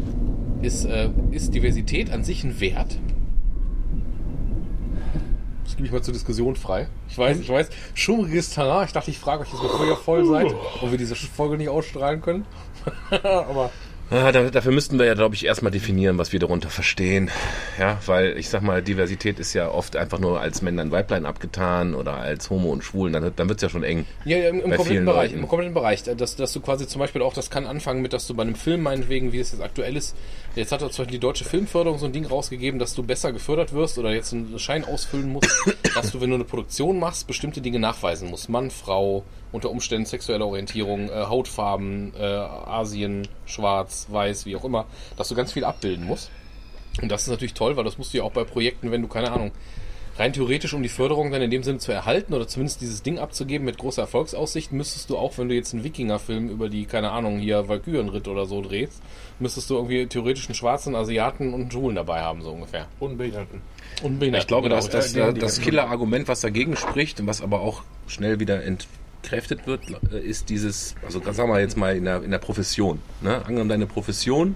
Ist, 0.61 0.85
äh, 0.85 1.09
ist 1.31 1.53
Diversität 1.53 2.11
an 2.11 2.23
sich 2.23 2.43
ein 2.43 2.59
Wert? 2.59 2.97
Das 5.63 5.75
gebe 5.75 5.87
ich 5.87 5.93
mal 5.93 6.01
zur 6.01 6.13
Diskussion 6.13 6.55
frei. 6.55 6.89
Ich 7.07 7.17
weiß, 7.17 7.39
ich 7.39 7.49
weiß, 7.49 7.69
schummriges 7.93 8.49
Terrain. 8.49 8.85
Ich 8.85 8.91
dachte, 8.91 9.09
ich 9.09 9.17
frage 9.17 9.43
euch 9.43 9.49
jetzt, 9.51 9.61
bevor 9.61 9.85
ihr 9.85 9.95
voll 9.95 10.25
seid, 10.25 10.53
ob 10.81 10.91
wir 10.91 10.97
diese 10.97 11.15
Folge 11.15 11.57
nicht 11.57 11.69
ausstrahlen 11.69 12.21
können. 12.21 12.45
Aber 13.23 13.71
Da, 14.11 14.29
dafür 14.31 14.73
müssten 14.73 14.99
wir 14.99 15.05
ja, 15.05 15.13
glaube 15.13 15.35
ich, 15.35 15.45
erstmal 15.45 15.71
definieren, 15.71 16.17
was 16.17 16.33
wir 16.33 16.39
darunter 16.41 16.69
verstehen. 16.69 17.31
Ja, 17.79 17.97
weil 18.07 18.37
ich 18.37 18.49
sag 18.49 18.61
mal, 18.61 18.81
Diversität 18.81 19.39
ist 19.39 19.53
ja 19.53 19.69
oft 19.69 19.95
einfach 19.95 20.19
nur 20.19 20.41
als 20.41 20.61
Männlein, 20.61 20.91
Weiblein 20.91 21.25
abgetan 21.25 21.95
oder 21.95 22.17
als 22.17 22.49
Homo 22.49 22.71
und 22.71 22.83
Schwulen. 22.83 23.13
Dann, 23.13 23.31
dann 23.33 23.47
wird's 23.47 23.61
ja 23.61 23.69
schon 23.69 23.83
eng. 23.83 24.05
Ja, 24.25 24.49
im, 24.49 24.59
im 24.59 24.71
kompletten 24.75 25.05
Bereich. 25.05 25.31
Leuten. 25.31 25.43
Im 25.43 25.47
kompletten 25.47 25.73
Bereich. 25.73 26.03
Dass, 26.03 26.35
dass 26.35 26.51
du 26.51 26.59
quasi 26.59 26.87
zum 26.87 26.99
Beispiel 26.99 27.21
auch, 27.21 27.33
das 27.33 27.49
kann 27.49 27.65
anfangen 27.65 28.01
mit, 28.01 28.11
dass 28.11 28.27
du 28.27 28.33
bei 28.33 28.43
einem 28.43 28.55
Film 28.55 28.81
meinetwegen, 28.81 29.31
wie 29.31 29.39
es 29.39 29.53
jetzt 29.53 29.61
aktuell 29.61 29.95
ist, 29.95 30.13
jetzt 30.55 30.71
hat 30.71 30.81
doch 30.81 30.91
zum 30.91 31.03
Beispiel 31.03 31.17
die 31.17 31.21
deutsche 31.21 31.45
Filmförderung 31.45 31.97
so 31.97 32.05
ein 32.05 32.11
Ding 32.11 32.25
rausgegeben, 32.25 32.79
dass 32.79 32.93
du 32.93 33.03
besser 33.03 33.31
gefördert 33.31 33.73
wirst 33.73 33.97
oder 33.97 34.13
jetzt 34.13 34.33
einen 34.33 34.59
Schein 34.59 34.85
ausfüllen 34.85 35.31
musst, 35.31 35.49
dass 35.95 36.11
du, 36.11 36.21
wenn 36.21 36.29
du 36.29 36.35
eine 36.35 36.43
Produktion 36.43 36.99
machst, 36.99 37.27
bestimmte 37.27 37.61
Dinge 37.61 37.79
nachweisen 37.79 38.29
musst. 38.29 38.49
Mann, 38.49 38.71
Frau, 38.71 39.23
unter 39.51 39.69
Umständen 39.69 40.05
sexuelle 40.05 40.45
Orientierung, 40.45 41.09
äh, 41.09 41.25
Hautfarben, 41.27 42.13
äh, 42.17 42.23
Asien, 42.23 43.27
Schwarz, 43.45 44.07
Weiß, 44.09 44.45
wie 44.45 44.55
auch 44.55 44.65
immer, 44.65 44.85
dass 45.17 45.29
du 45.29 45.35
ganz 45.35 45.53
viel 45.53 45.63
abbilden 45.63 46.05
musst. 46.05 46.29
Und 47.01 47.09
das 47.09 47.23
ist 47.23 47.29
natürlich 47.29 47.53
toll, 47.53 47.77
weil 47.77 47.85
das 47.85 47.97
musst 47.97 48.13
du 48.13 48.17
ja 48.17 48.23
auch 48.23 48.31
bei 48.31 48.43
Projekten, 48.43 48.91
wenn 48.91 49.01
du, 49.01 49.07
keine 49.07 49.31
Ahnung, 49.31 49.51
rein 50.17 50.33
theoretisch, 50.33 50.73
um 50.73 50.83
die 50.83 50.89
Förderung 50.89 51.31
dann 51.31 51.41
in 51.41 51.51
dem 51.51 51.63
Sinne 51.63 51.79
zu 51.79 51.91
erhalten 51.91 52.33
oder 52.33 52.47
zumindest 52.47 52.81
dieses 52.81 53.01
Ding 53.03 53.19
abzugeben 53.19 53.65
mit 53.65 53.77
großer 53.77 54.03
Erfolgsaussicht, 54.03 54.71
müsstest 54.71 55.09
du 55.09 55.17
auch, 55.17 55.37
wenn 55.37 55.49
du 55.49 55.55
jetzt 55.55 55.73
einen 55.73 55.83
Wikinger-Film 55.83 56.49
über 56.49 56.69
die, 56.69 56.85
keine 56.85 57.11
Ahnung, 57.11 57.39
hier 57.39 57.67
Valkyrenritt 57.67 58.27
oder 58.27 58.45
so 58.45 58.61
drehst, 58.61 59.01
müsstest 59.39 59.69
du 59.69 59.75
irgendwie 59.75 60.05
theoretisch 60.07 60.47
einen 60.47 60.55
schwarzen 60.55 60.95
Asiaten 60.95 61.53
und 61.53 61.61
einen 61.61 61.71
Schwulen 61.71 61.95
dabei 61.95 62.21
haben, 62.21 62.41
so 62.41 62.51
ungefähr. 62.51 62.87
Unbehinderten. 62.99 63.61
Unbehindert. 64.03 64.43
Ich 64.43 64.47
glaube, 64.47 64.69
genau. 64.69 64.75
dass 64.75 64.89
das, 64.89 65.13
Ja, 65.13 65.31
das 65.31 65.61
Killer-Argument, 65.61 66.27
was 66.27 66.41
dagegen 66.41 66.75
spricht 66.75 67.19
und 67.19 67.27
was 67.27 67.41
aber 67.41 67.61
auch 67.61 67.83
schnell 68.07 68.39
wieder 68.39 68.63
entkräftet 68.63 69.67
wird, 69.67 69.81
äh, 70.11 70.19
ist 70.19 70.49
dieses, 70.49 70.95
also 71.05 71.21
sagen 71.31 71.49
wir 71.49 71.59
jetzt 71.59 71.77
mal 71.77 71.95
in 71.95 72.05
der, 72.05 72.23
in 72.23 72.31
der 72.31 72.39
Profession. 72.39 72.99
Ne? 73.21 73.37
Angenommen, 73.45 73.69
deine 73.69 73.87
Profession 73.87 74.55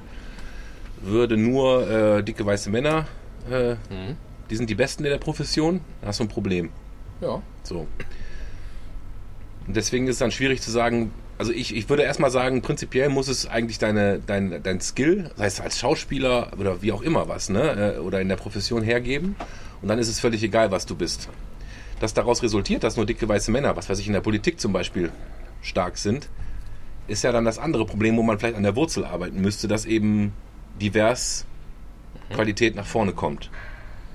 würde 1.01 1.37
nur 1.37 1.89
äh, 1.89 2.23
dicke 2.23 2.45
weiße 2.45 2.69
Männer, 2.69 3.07
äh, 3.49 3.75
die 4.49 4.55
sind 4.55 4.69
die 4.69 4.75
Besten 4.75 5.03
in 5.03 5.11
der 5.11 5.17
Profession, 5.17 5.81
dann 6.01 6.09
hast 6.09 6.19
du 6.19 6.25
ein 6.25 6.29
Problem. 6.29 6.69
ja. 7.21 7.41
So. 7.63 7.87
Und 9.67 9.75
deswegen 9.75 10.07
ist 10.07 10.15
es 10.15 10.19
dann 10.19 10.31
schwierig 10.31 10.61
zu 10.61 10.69
sagen, 10.69 11.11
also 11.37 11.51
ich, 11.51 11.75
ich 11.75 11.89
würde 11.89 12.03
erstmal 12.03 12.31
sagen, 12.31 12.61
prinzipiell 12.61 13.09
muss 13.09 13.27
es 13.27 13.47
eigentlich 13.47 13.79
deine, 13.79 14.19
dein, 14.19 14.61
dein 14.63 14.79
Skill, 14.79 15.31
sei 15.35 15.47
es 15.47 15.59
als 15.59 15.79
Schauspieler 15.79 16.51
oder 16.57 16.81
wie 16.81 16.91
auch 16.91 17.01
immer 17.01 17.27
was, 17.27 17.49
ne, 17.49 17.95
äh, 17.95 17.99
oder 17.99 18.21
in 18.21 18.29
der 18.29 18.37
Profession 18.37 18.83
hergeben. 18.83 19.35
Und 19.81 19.89
dann 19.89 19.99
ist 19.99 20.07
es 20.07 20.19
völlig 20.19 20.43
egal, 20.43 20.71
was 20.71 20.85
du 20.85 20.95
bist. 20.95 21.29
Dass 21.99 22.13
daraus 22.13 22.43
resultiert, 22.43 22.83
dass 22.83 22.95
nur 22.95 23.05
dicke 23.05 23.27
weiße 23.27 23.51
Männer, 23.51 23.75
was 23.75 23.89
weiß 23.89 23.99
ich, 23.99 24.07
in 24.07 24.13
der 24.13 24.21
Politik 24.21 24.59
zum 24.59 24.71
Beispiel 24.71 25.11
stark 25.61 25.97
sind, 25.97 26.29
ist 27.07 27.23
ja 27.23 27.31
dann 27.31 27.45
das 27.45 27.59
andere 27.59 27.85
Problem, 27.85 28.17
wo 28.17 28.23
man 28.23 28.39
vielleicht 28.39 28.55
an 28.55 28.63
der 28.63 28.75
Wurzel 28.75 29.05
arbeiten 29.05 29.41
müsste, 29.41 29.67
dass 29.67 29.85
eben 29.85 30.33
divers 30.81 31.45
Qualität 32.29 32.75
nach 32.75 32.85
vorne 32.85 33.13
kommt. 33.13 33.49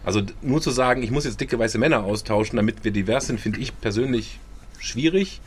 Also 0.04 0.22
nur 0.40 0.60
zu 0.60 0.70
sagen, 0.70 1.02
ich 1.02 1.10
muss 1.10 1.24
jetzt 1.24 1.40
dicke 1.40 1.58
weiße 1.58 1.78
Männer 1.78 2.04
austauschen, 2.04 2.56
damit 2.56 2.84
wir 2.84 2.90
divers 2.90 3.26
sind, 3.26 3.40
finde 3.40 3.60
ich 3.60 3.78
persönlich 3.80 4.38
schwierig. 4.78 5.40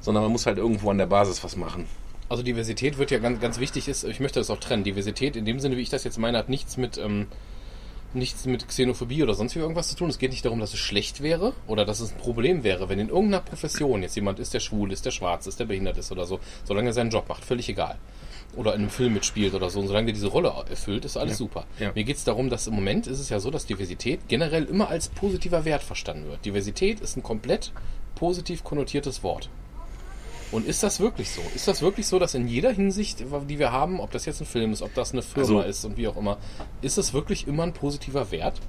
Sondern 0.00 0.24
man 0.24 0.32
muss 0.32 0.46
halt 0.46 0.58
irgendwo 0.58 0.90
an 0.90 0.98
der 0.98 1.06
Basis 1.06 1.42
was 1.44 1.56
machen. 1.56 1.86
Also 2.28 2.42
Diversität 2.42 2.98
wird 2.98 3.10
ja 3.10 3.18
ganz, 3.18 3.40
ganz 3.40 3.60
wichtig 3.60 3.88
ist, 3.88 4.04
ich 4.04 4.18
möchte 4.18 4.40
das 4.40 4.50
auch 4.50 4.58
trennen. 4.58 4.84
Diversität 4.84 5.36
in 5.36 5.44
dem 5.44 5.60
Sinne, 5.60 5.76
wie 5.76 5.82
ich 5.82 5.90
das 5.90 6.02
jetzt 6.02 6.18
meine, 6.18 6.38
hat 6.38 6.48
nichts 6.48 6.76
mit, 6.76 6.98
ähm, 6.98 7.26
nichts 8.14 8.46
mit 8.46 8.66
Xenophobie 8.66 9.22
oder 9.22 9.34
sonst 9.34 9.54
wie 9.54 9.60
irgendwas 9.60 9.88
zu 9.88 9.96
tun. 9.96 10.08
Es 10.08 10.18
geht 10.18 10.30
nicht 10.30 10.44
darum, 10.44 10.58
dass 10.58 10.72
es 10.72 10.78
schlecht 10.78 11.22
wäre 11.22 11.52
oder 11.66 11.84
dass 11.84 12.00
es 12.00 12.12
ein 12.12 12.18
Problem 12.18 12.64
wäre, 12.64 12.88
wenn 12.88 12.98
in 12.98 13.08
irgendeiner 13.08 13.42
Profession 13.42 14.02
jetzt 14.02 14.16
jemand 14.16 14.38
ist, 14.38 14.54
der 14.54 14.60
schwul 14.60 14.92
ist, 14.92 15.04
der 15.04 15.10
schwarz 15.10 15.46
ist, 15.46 15.60
der 15.60 15.66
behindert 15.66 15.98
ist 15.98 16.10
oder 16.10 16.24
so, 16.24 16.40
solange 16.64 16.88
er 16.90 16.92
seinen 16.94 17.10
Job 17.10 17.28
macht, 17.28 17.44
völlig 17.44 17.68
egal. 17.68 17.98
Oder 18.54 18.74
in 18.74 18.80
einem 18.82 18.90
Film 18.90 19.14
mitspielt 19.14 19.54
oder 19.54 19.70
so, 19.70 19.80
und 19.80 19.86
solange 19.88 20.06
der 20.06 20.14
diese 20.14 20.26
Rolle 20.28 20.52
erfüllt, 20.68 21.04
ist 21.06 21.16
alles 21.16 21.38
super. 21.38 21.64
Ja. 21.78 21.90
Mir 21.94 22.04
geht 22.04 22.16
es 22.16 22.24
darum, 22.24 22.50
dass 22.50 22.66
im 22.66 22.74
Moment 22.74 23.06
ist 23.06 23.18
es 23.18 23.30
ja 23.30 23.40
so, 23.40 23.50
dass 23.50 23.64
Diversität 23.64 24.28
generell 24.28 24.64
immer 24.64 24.88
als 24.88 25.08
positiver 25.08 25.64
Wert 25.64 25.82
verstanden 25.82 26.28
wird. 26.28 26.44
Diversität 26.44 27.00
ist 27.00 27.16
ein 27.16 27.22
komplett 27.22 27.72
positiv 28.14 28.62
konnotiertes 28.62 29.22
Wort. 29.22 29.48
Und 30.50 30.66
ist 30.66 30.82
das 30.82 31.00
wirklich 31.00 31.30
so? 31.30 31.40
Ist 31.54 31.66
das 31.66 31.80
wirklich 31.80 32.06
so, 32.06 32.18
dass 32.18 32.34
in 32.34 32.46
jeder 32.46 32.70
Hinsicht, 32.72 33.20
die 33.48 33.58
wir 33.58 33.72
haben, 33.72 34.00
ob 34.00 34.10
das 34.10 34.26
jetzt 34.26 34.40
ein 34.42 34.46
Film 34.46 34.72
ist, 34.74 34.82
ob 34.82 34.92
das 34.92 35.12
eine 35.12 35.22
Firma 35.22 35.60
Also- 35.60 35.60
ist 35.62 35.84
und 35.86 35.96
wie 35.96 36.06
auch 36.06 36.16
immer, 36.18 36.36
ist 36.82 36.98
es 36.98 37.14
wirklich 37.14 37.48
immer 37.48 37.62
ein 37.62 37.72
positiver 37.72 38.30
Wert? 38.30 38.60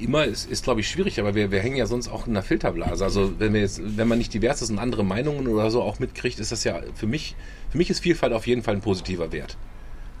Immer 0.00 0.24
ist, 0.24 0.50
ist 0.50 0.64
glaube 0.64 0.80
ich, 0.80 0.88
schwierig, 0.88 1.18
aber 1.20 1.34
wir, 1.34 1.50
wir 1.50 1.60
hängen 1.60 1.76
ja 1.76 1.86
sonst 1.86 2.08
auch 2.08 2.26
in 2.26 2.32
einer 2.32 2.42
Filterblase. 2.42 3.04
Also 3.04 3.38
wenn 3.38 3.54
wir 3.54 3.60
jetzt, 3.60 3.80
wenn 3.96 4.08
man 4.08 4.18
nicht 4.18 4.32
divers 4.34 4.62
ist 4.62 4.70
und 4.70 4.78
andere 4.78 5.04
Meinungen 5.04 5.46
oder 5.48 5.70
so 5.70 5.82
auch 5.82 5.98
mitkriegt, 5.98 6.38
ist 6.38 6.52
das 6.52 6.64
ja 6.64 6.80
für 6.94 7.06
mich, 7.06 7.36
für 7.70 7.78
mich 7.78 7.90
ist 7.90 8.00
Vielfalt 8.00 8.32
auf 8.32 8.46
jeden 8.46 8.62
Fall 8.62 8.74
ein 8.74 8.80
positiver 8.80 9.32
Wert. 9.32 9.56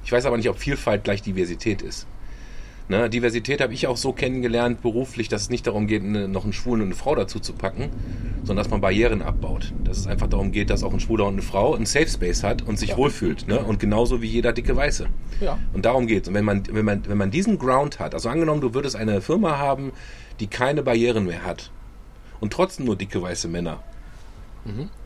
Ich 0.04 0.12
weiß 0.12 0.24
aber 0.26 0.36
nicht, 0.36 0.48
ob 0.48 0.58
Vielfalt 0.58 1.04
gleich 1.04 1.22
Diversität 1.22 1.82
ist. 1.82 2.06
Ne, 2.90 3.10
Diversität 3.10 3.60
habe 3.60 3.74
ich 3.74 3.86
auch 3.86 3.98
so 3.98 4.14
kennengelernt 4.14 4.80
beruflich, 4.80 5.28
dass 5.28 5.42
es 5.42 5.50
nicht 5.50 5.66
darum 5.66 5.86
geht, 5.86 6.02
eine, 6.02 6.26
noch 6.26 6.44
einen 6.44 6.54
Schwulen 6.54 6.80
und 6.80 6.88
eine 6.88 6.94
Frau 6.94 7.14
dazu 7.14 7.38
zu 7.38 7.52
packen, 7.52 7.90
sondern 8.44 8.64
dass 8.64 8.70
man 8.70 8.80
Barrieren 8.80 9.20
abbaut. 9.20 9.74
Dass 9.84 9.98
es 9.98 10.06
einfach 10.06 10.26
darum 10.26 10.52
geht, 10.52 10.70
dass 10.70 10.82
auch 10.82 10.94
ein 10.94 11.00
Schwuler 11.00 11.26
und 11.26 11.34
eine 11.34 11.42
Frau 11.42 11.74
einen 11.74 11.84
Safe 11.84 12.08
Space 12.08 12.42
hat 12.42 12.62
und 12.62 12.78
sich 12.78 12.96
wohlfühlt. 12.96 13.46
Ne? 13.46 13.58
Und 13.58 13.78
genauso 13.78 14.22
wie 14.22 14.26
jeder 14.26 14.54
dicke 14.54 14.74
Weiße. 14.74 15.06
Ja. 15.40 15.58
Und 15.74 15.84
darum 15.84 16.06
geht's. 16.06 16.28
Und 16.28 16.34
wenn 16.34 16.46
man, 16.46 16.62
wenn 16.70 16.86
man, 16.86 17.06
wenn 17.06 17.18
man 17.18 17.30
diesen 17.30 17.58
Ground 17.58 17.98
hat, 17.98 18.14
also 18.14 18.30
angenommen, 18.30 18.62
du 18.62 18.72
würdest 18.72 18.96
eine 18.96 19.20
Firma 19.20 19.58
haben, 19.58 19.92
die 20.40 20.46
keine 20.46 20.82
Barrieren 20.82 21.26
mehr 21.26 21.44
hat 21.44 21.70
und 22.40 22.54
trotzdem 22.54 22.86
nur 22.86 22.96
dicke 22.96 23.20
weiße 23.20 23.48
Männer. 23.48 23.82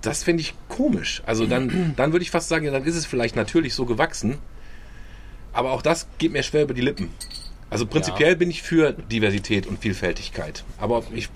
Das 0.01 0.23
finde 0.23 0.43
ich 0.43 0.55
komisch. 0.69 1.23
Also 1.27 1.47
dann, 1.47 1.95
dann 1.97 2.13
würde 2.13 2.23
ich 2.23 2.31
fast 2.31 2.49
sagen, 2.49 2.65
ja, 2.65 2.71
dann 2.71 2.85
ist 2.85 2.97
es 2.97 3.07
vielleicht 3.07 3.35
natürlich 3.35 3.75
so 3.75 3.87
gewachsen. 3.87 4.39
Aber 5.53 5.73
auch 5.73 5.83
das 5.83 6.07
geht 6.19 6.33
mir 6.33 6.43
schwer 6.43 6.63
über 6.63 6.75
die 6.75 6.81
Lippen. 6.81 7.11
Also 7.73 7.87
prinzipiell 7.87 8.37
bin 8.37 8.51
ich 8.51 8.63
für 8.63 8.93
Diversität 8.93 9.67
und 9.67 9.79
Vielfältigkeit. 9.81 10.65
Aber 10.79 11.03
ich, 11.15 11.29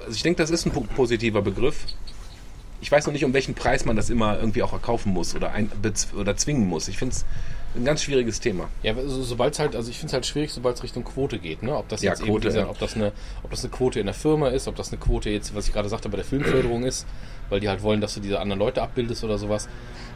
also 0.00 0.12
ich 0.12 0.22
denke, 0.22 0.42
das 0.42 0.50
ist 0.50 0.66
ein 0.66 0.72
po- 0.72 0.80
positiver 0.96 1.42
Begriff. 1.42 1.84
Ich 2.80 2.92
weiß 2.92 3.06
noch 3.06 3.12
nicht, 3.12 3.24
um 3.24 3.32
welchen 3.32 3.54
Preis 3.54 3.84
man 3.84 3.96
das 3.96 4.08
immer 4.10 4.38
irgendwie 4.38 4.62
auch 4.62 4.72
erkaufen 4.72 5.12
muss 5.12 5.34
oder, 5.34 5.52
ein, 5.52 5.70
oder 6.16 6.36
zwingen 6.36 6.68
muss. 6.68 6.86
Ich 6.88 6.96
finde 6.98 7.14
es 7.16 7.24
ein 7.76 7.84
ganz 7.84 8.02
schwieriges 8.02 8.40
Thema. 8.40 8.68
Ja, 8.82 8.94
so, 8.94 9.22
sobald 9.22 9.54
es 9.54 9.58
halt, 9.58 9.76
also 9.76 9.90
ich 9.90 9.96
finde 9.98 10.08
es 10.08 10.12
halt 10.14 10.26
schwierig, 10.26 10.52
sobald 10.52 10.76
es 10.76 10.82
Richtung 10.82 11.04
Quote 11.04 11.38
geht, 11.38 11.62
ne? 11.62 11.76
Ob 11.76 11.88
das 11.88 12.02
Ja, 12.02 12.12
jetzt 12.12 12.22
Quote, 12.22 12.48
eben, 12.48 12.56
ja. 12.56 12.68
ob 12.68 12.78
das 12.78 12.94
eine, 12.94 13.12
ob 13.42 13.50
das 13.50 13.62
eine 13.64 13.70
Quote 13.72 14.00
in 14.00 14.06
der 14.06 14.14
Firma 14.14 14.48
ist, 14.48 14.68
ob 14.68 14.76
das 14.76 14.88
eine 14.90 14.98
Quote 14.98 15.28
jetzt, 15.30 15.54
was 15.54 15.66
ich 15.66 15.72
gerade 15.72 15.88
sagte, 15.88 16.08
bei 16.08 16.16
der 16.16 16.24
Filmförderung 16.24 16.84
ist, 16.84 17.06
weil 17.50 17.60
die 17.60 17.68
halt 17.68 17.82
wollen, 17.82 18.00
dass 18.00 18.14
du 18.14 18.20
diese 18.20 18.40
anderen 18.40 18.58
Leute 18.58 18.82
abbildest 18.82 19.24
oder 19.24 19.38
sowas. 19.38 19.68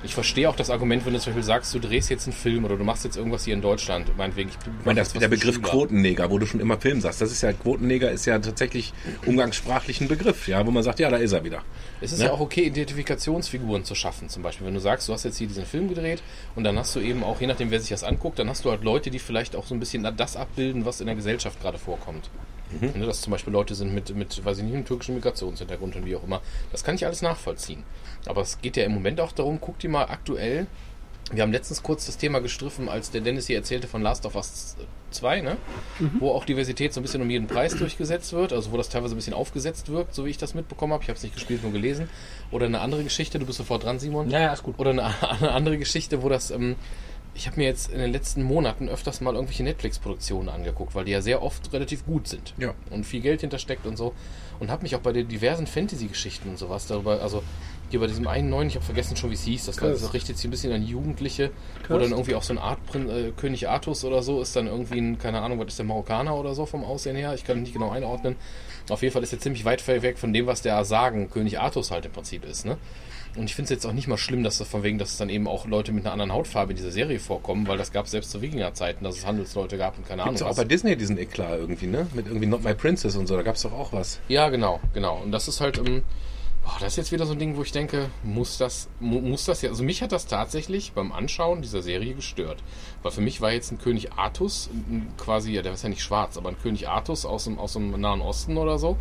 Ich 0.04 0.14
verstehe 0.14 0.48
auch 0.48 0.56
das 0.56 0.68
Argument, 0.68 1.06
wenn 1.06 1.12
du 1.12 1.20
zum 1.20 1.30
Beispiel 1.32 1.44
sagst, 1.44 1.72
du 1.74 1.78
drehst 1.78 2.10
jetzt 2.10 2.26
einen 2.26 2.32
Film 2.32 2.64
oder 2.64 2.76
du 2.76 2.82
machst 2.82 3.04
jetzt 3.04 3.16
irgendwas 3.16 3.44
hier 3.44 3.54
in 3.54 3.62
Deutschland, 3.62 4.16
meinetwegen. 4.16 4.48
Ich, 4.48 4.56
Ich 4.56 4.84
meine, 4.84 4.98
das, 4.98 5.12
der 5.12 5.28
Begriff 5.28 5.62
Quotenneger, 5.62 6.28
wo 6.28 6.38
du 6.40 6.46
schon 6.46 6.58
immer 6.58 6.76
Film 6.76 7.00
sagst, 7.00 7.20
das 7.20 7.30
ist 7.30 7.40
ja, 7.42 7.52
Quotenneger 7.52 8.10
ist 8.10 8.26
ja 8.26 8.36
tatsächlich 8.40 8.92
umgangssprachlich 9.26 10.00
ein 10.00 10.08
Begriff, 10.08 10.48
ja, 10.48 10.66
wo 10.66 10.72
man 10.72 10.82
sagt, 10.82 10.98
ja, 10.98 11.08
da 11.08 11.18
ist 11.18 11.30
er 11.32 11.44
wieder. 11.44 11.62
Es 12.00 12.10
ist 12.12 12.18
Ne? 12.18 12.24
ja 12.24 12.32
auch 12.32 12.40
okay, 12.40 12.62
Identifikationsfiguren 12.62 13.84
zu 13.84 13.94
schaffen. 13.94 14.28
Zum 14.28 14.42
Beispiel, 14.42 14.66
wenn 14.66 14.74
du 14.74 14.80
sagst, 14.80 15.08
du 15.08 15.12
hast 15.12 15.24
jetzt 15.24 15.38
hier 15.38 15.46
diesen 15.46 15.66
Film 15.66 15.88
gedreht 15.88 16.20
und 16.56 16.64
dann 16.64 16.76
hast 16.78 16.96
du 16.96 17.00
eben 17.00 17.22
auch, 17.22 17.40
je 17.40 17.46
nachdem, 17.46 17.70
wer 17.70 17.78
sich 17.78 17.90
das 17.90 18.02
anguckt, 18.02 18.40
dann 18.40 18.48
hast 18.48 18.64
du 18.64 18.70
halt 18.70 18.82
Leute, 18.82 19.10
die 19.10 19.20
vielleicht 19.20 19.54
auch 19.54 19.66
so 19.66 19.74
ein 19.74 19.78
bisschen 19.80 20.02
das 20.16 20.36
abbilden, 20.36 20.84
was 20.84 21.00
in 21.00 21.06
der 21.06 21.14
Gesellschaft 21.14 21.60
gerade 21.60 21.78
vorkommt. 21.78 22.28
Ne, 22.80 23.06
dass 23.06 23.20
zum 23.20 23.30
Beispiel 23.30 23.52
Leute 23.52 23.74
sind 23.74 23.94
mit, 23.94 24.14
mit, 24.14 24.44
weiß 24.44 24.58
ich 24.58 24.64
nicht, 24.64 24.74
einem 24.74 24.84
türkischen 24.84 25.14
Migrationshintergrund 25.14 25.96
und 25.96 26.04
wie 26.06 26.16
auch 26.16 26.24
immer. 26.24 26.40
Das 26.70 26.84
kann 26.84 26.94
ich 26.94 27.04
alles 27.06 27.22
nachvollziehen. 27.22 27.84
Aber 28.26 28.40
es 28.42 28.60
geht 28.60 28.76
ja 28.76 28.84
im 28.84 28.92
Moment 28.92 29.20
auch 29.20 29.32
darum, 29.32 29.60
guck 29.60 29.78
dir 29.78 29.90
mal 29.90 30.04
aktuell. 30.04 30.66
Wir 31.30 31.42
haben 31.42 31.52
letztens 31.52 31.82
kurz 31.82 32.06
das 32.06 32.18
Thema 32.18 32.40
gestriffen, 32.40 32.88
als 32.88 33.10
der 33.10 33.20
Dennis 33.20 33.46
hier 33.46 33.56
erzählte 33.56 33.86
von 33.86 34.02
Last 34.02 34.26
of 34.26 34.34
Us 34.34 34.76
2, 35.12 35.40
ne? 35.40 35.56
wo 36.18 36.30
auch 36.30 36.44
Diversität 36.44 36.92
so 36.92 37.00
ein 37.00 37.02
bisschen 37.02 37.22
um 37.22 37.30
jeden 37.30 37.46
Preis 37.46 37.76
durchgesetzt 37.76 38.32
wird, 38.32 38.52
also 38.52 38.72
wo 38.72 38.76
das 38.76 38.88
teilweise 38.88 39.14
ein 39.14 39.16
bisschen 39.16 39.34
aufgesetzt 39.34 39.88
wirkt, 39.88 40.14
so 40.14 40.26
wie 40.26 40.30
ich 40.30 40.38
das 40.38 40.54
mitbekommen 40.54 40.92
habe. 40.92 41.02
Ich 41.02 41.08
habe 41.08 41.16
es 41.16 41.22
nicht 41.22 41.34
gespielt, 41.34 41.62
nur 41.62 41.72
gelesen. 41.72 42.08
Oder 42.50 42.66
eine 42.66 42.80
andere 42.80 43.04
Geschichte, 43.04 43.38
du 43.38 43.46
bist 43.46 43.58
sofort 43.58 43.84
dran, 43.84 43.98
Simon. 43.98 44.30
Ja, 44.30 44.40
ja, 44.40 44.52
ist 44.52 44.62
gut. 44.62 44.78
Oder 44.78 44.90
eine, 44.90 45.04
eine 45.30 45.52
andere 45.52 45.78
Geschichte, 45.78 46.22
wo 46.22 46.28
das, 46.28 46.50
ähm, 46.50 46.76
ich 47.34 47.46
habe 47.46 47.58
mir 47.58 47.66
jetzt 47.66 47.90
in 47.90 47.98
den 47.98 48.12
letzten 48.12 48.42
Monaten 48.42 48.88
öfters 48.88 49.20
mal 49.20 49.34
irgendwelche 49.34 49.62
Netflix-Produktionen 49.62 50.48
angeguckt, 50.48 50.94
weil 50.94 51.04
die 51.04 51.12
ja 51.12 51.22
sehr 51.22 51.42
oft 51.42 51.72
relativ 51.72 52.04
gut 52.04 52.28
sind. 52.28 52.52
Ja. 52.58 52.74
Und 52.90 53.04
viel 53.04 53.20
Geld 53.20 53.40
hintersteckt 53.40 53.86
und 53.86 53.96
so. 53.96 54.14
Und 54.60 54.70
habe 54.70 54.82
mich 54.82 54.94
auch 54.94 55.00
bei 55.00 55.12
den 55.12 55.28
diversen 55.28 55.66
Fantasy-Geschichten 55.66 56.50
und 56.50 56.58
sowas 56.58 56.86
darüber, 56.86 57.22
also 57.22 57.42
hier 57.90 58.00
bei 58.00 58.06
diesem 58.06 58.26
einen 58.26 58.48
neuen, 58.48 58.68
ich 58.68 58.74
habe 58.74 58.84
vergessen 58.84 59.16
schon, 59.16 59.30
wie 59.30 59.34
es 59.34 59.44
hieß, 59.44 59.66
das, 59.66 59.80
war, 59.80 59.88
Curse. 59.88 60.02
das 60.02 60.14
richtet 60.14 60.36
sich 60.36 60.46
ein 60.46 60.50
bisschen 60.50 60.72
an 60.72 60.82
Jugendliche, 60.82 61.50
wo 61.50 61.86
Cursed. 61.88 62.04
dann 62.04 62.12
irgendwie 62.12 62.34
auch 62.34 62.42
so 62.42 62.54
ein 62.54 62.58
Art 62.58 62.78
äh, 62.94 63.32
König 63.36 63.68
Artus 63.68 64.04
oder 64.04 64.22
so 64.22 64.40
ist 64.40 64.54
dann 64.56 64.66
irgendwie 64.66 64.98
ein, 64.98 65.18
keine 65.18 65.40
Ahnung, 65.40 65.58
was 65.58 65.68
ist 65.68 65.78
der 65.78 65.86
Marokkaner 65.86 66.34
oder 66.34 66.54
so 66.54 66.64
vom 66.64 66.84
Aussehen 66.84 67.16
her, 67.16 67.34
ich 67.34 67.44
kann 67.44 67.58
ihn 67.58 67.62
nicht 67.62 67.72
genau 67.74 67.90
einordnen. 67.90 68.36
Auf 68.88 69.02
jeden 69.02 69.12
Fall 69.12 69.22
ist 69.22 69.32
er 69.32 69.40
ziemlich 69.40 69.64
weit 69.64 69.86
weg 69.86 70.18
von 70.18 70.32
dem, 70.32 70.46
was 70.46 70.62
der 70.62 70.84
Sagen 70.84 71.30
König 71.30 71.60
Artus 71.60 71.90
halt 71.90 72.06
im 72.06 72.12
Prinzip 72.12 72.44
ist, 72.44 72.64
ne? 72.64 72.78
Und 73.36 73.44
ich 73.44 73.54
finde 73.54 73.64
es 73.64 73.70
jetzt 73.70 73.86
auch 73.86 73.92
nicht 73.94 74.08
mal 74.08 74.18
schlimm, 74.18 74.42
dass 74.42 74.58
das 74.58 74.68
von 74.68 74.82
wegen, 74.82 74.98
dass 74.98 75.12
es 75.12 75.16
dann 75.16 75.30
eben 75.30 75.48
auch 75.48 75.66
Leute 75.66 75.90
mit 75.92 76.04
einer 76.04 76.12
anderen 76.12 76.32
Hautfarbe 76.32 76.72
in 76.72 76.76
dieser 76.76 76.90
Serie 76.90 77.18
vorkommen, 77.18 77.66
weil 77.66 77.78
das 77.78 77.90
gab 77.90 78.04
es 78.04 78.10
selbst 78.10 78.30
zu 78.30 78.42
Wikingerzeiten, 78.42 79.04
dass 79.04 79.16
es 79.16 79.24
Handelsleute 79.26 79.78
gab 79.78 79.96
und 79.96 80.06
keine 80.06 80.22
Ahnung 80.22 80.34
Gibt's 80.34 80.42
auch 80.42 80.50
was. 80.50 80.56
bei 80.56 80.64
Disney 80.64 80.96
diesen 80.96 81.16
Eklat 81.16 81.58
irgendwie, 81.58 81.86
ne? 81.86 82.06
Mit 82.12 82.26
irgendwie 82.26 82.46
Not 82.46 82.62
My 82.62 82.74
Princess 82.74 83.16
und 83.16 83.26
so, 83.26 83.34
da 83.36 83.42
gab's 83.42 83.62
doch 83.62 83.72
auch 83.72 83.92
was. 83.94 84.20
Ja, 84.28 84.50
genau, 84.50 84.80
genau. 84.92 85.16
Und 85.22 85.32
das 85.32 85.48
ist 85.48 85.62
halt, 85.62 85.78
ähm, 85.78 86.02
boah, 86.62 86.74
das 86.80 86.92
ist 86.92 86.96
jetzt 86.98 87.12
wieder 87.12 87.24
so 87.24 87.32
ein 87.32 87.38
Ding, 87.38 87.56
wo 87.56 87.62
ich 87.62 87.72
denke, 87.72 88.10
muss 88.22 88.58
das, 88.58 88.88
mu 89.00 89.18
muss 89.22 89.46
das 89.46 89.62
ja, 89.62 89.70
also 89.70 89.82
mich 89.82 90.02
hat 90.02 90.12
das 90.12 90.26
tatsächlich 90.26 90.92
beim 90.92 91.10
Anschauen 91.10 91.62
dieser 91.62 91.80
Serie 91.80 92.12
gestört. 92.14 92.58
Weil 93.02 93.12
für 93.12 93.22
mich 93.22 93.40
war 93.40 93.50
jetzt 93.50 93.72
ein 93.72 93.78
König 93.78 94.12
Artus, 94.12 94.68
ein- 94.74 95.08
quasi, 95.16 95.52
ja, 95.52 95.62
der 95.62 95.72
ist 95.72 95.82
ja 95.84 95.88
nicht 95.88 96.02
schwarz, 96.02 96.36
aber 96.36 96.50
ein 96.50 96.58
König 96.60 96.86
Artus 96.86 97.24
aus 97.24 97.44
dem, 97.44 97.58
aus 97.58 97.72
dem 97.72 97.98
Nahen 97.98 98.20
Osten 98.20 98.58
oder 98.58 98.78
so, 98.78 98.98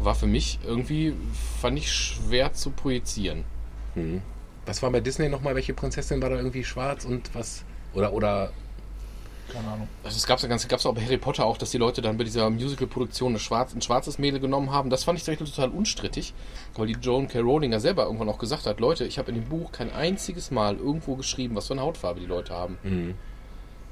war 0.00 0.14
für 0.14 0.26
mich 0.26 0.58
irgendwie, 0.66 1.14
fand 1.62 1.78
ich 1.78 1.90
schwer 1.90 2.52
zu 2.52 2.70
projizieren. 2.70 3.44
Was 4.66 4.82
war 4.82 4.90
bei 4.90 5.00
Disney 5.00 5.28
nochmal? 5.28 5.54
Welche 5.54 5.74
Prinzessin 5.74 6.20
war 6.22 6.30
da 6.30 6.36
irgendwie 6.36 6.64
schwarz 6.64 7.04
und 7.04 7.34
was? 7.34 7.64
Oder, 7.94 8.12
oder, 8.12 8.52
Keine 9.52 9.66
Ahnung. 9.66 9.88
Also 10.04 10.16
es 10.16 10.26
gab 10.26 10.42
es 10.42 10.68
gab's 10.68 10.86
auch 10.86 10.94
bei 10.94 11.02
Harry 11.02 11.18
Potter 11.18 11.44
auch, 11.44 11.58
dass 11.58 11.70
die 11.70 11.78
Leute 11.78 12.02
dann 12.02 12.16
bei 12.16 12.24
dieser 12.24 12.48
Musical-Produktion 12.50 13.34
ein, 13.34 13.38
schwarz, 13.38 13.74
ein 13.74 13.82
schwarzes 13.82 14.18
Mädel 14.18 14.38
genommen 14.38 14.70
haben. 14.70 14.90
Das 14.90 15.04
fand 15.04 15.18
ich 15.18 15.24
tatsächlich 15.24 15.52
total 15.54 15.70
unstrittig, 15.70 16.34
weil 16.76 16.86
die 16.86 16.96
Joan 17.00 17.26
K. 17.26 17.40
Rowling 17.40 17.72
ja 17.72 17.80
selber 17.80 18.04
irgendwann 18.04 18.28
auch 18.28 18.38
gesagt 18.38 18.66
hat, 18.66 18.78
Leute, 18.78 19.04
ich 19.06 19.18
habe 19.18 19.30
in 19.30 19.36
dem 19.36 19.48
Buch 19.48 19.72
kein 19.72 19.90
einziges 19.92 20.50
Mal 20.50 20.76
irgendwo 20.76 21.16
geschrieben, 21.16 21.56
was 21.56 21.66
für 21.66 21.72
eine 21.72 21.82
Hautfarbe 21.82 22.20
die 22.20 22.26
Leute 22.26 22.54
haben. 22.54 22.78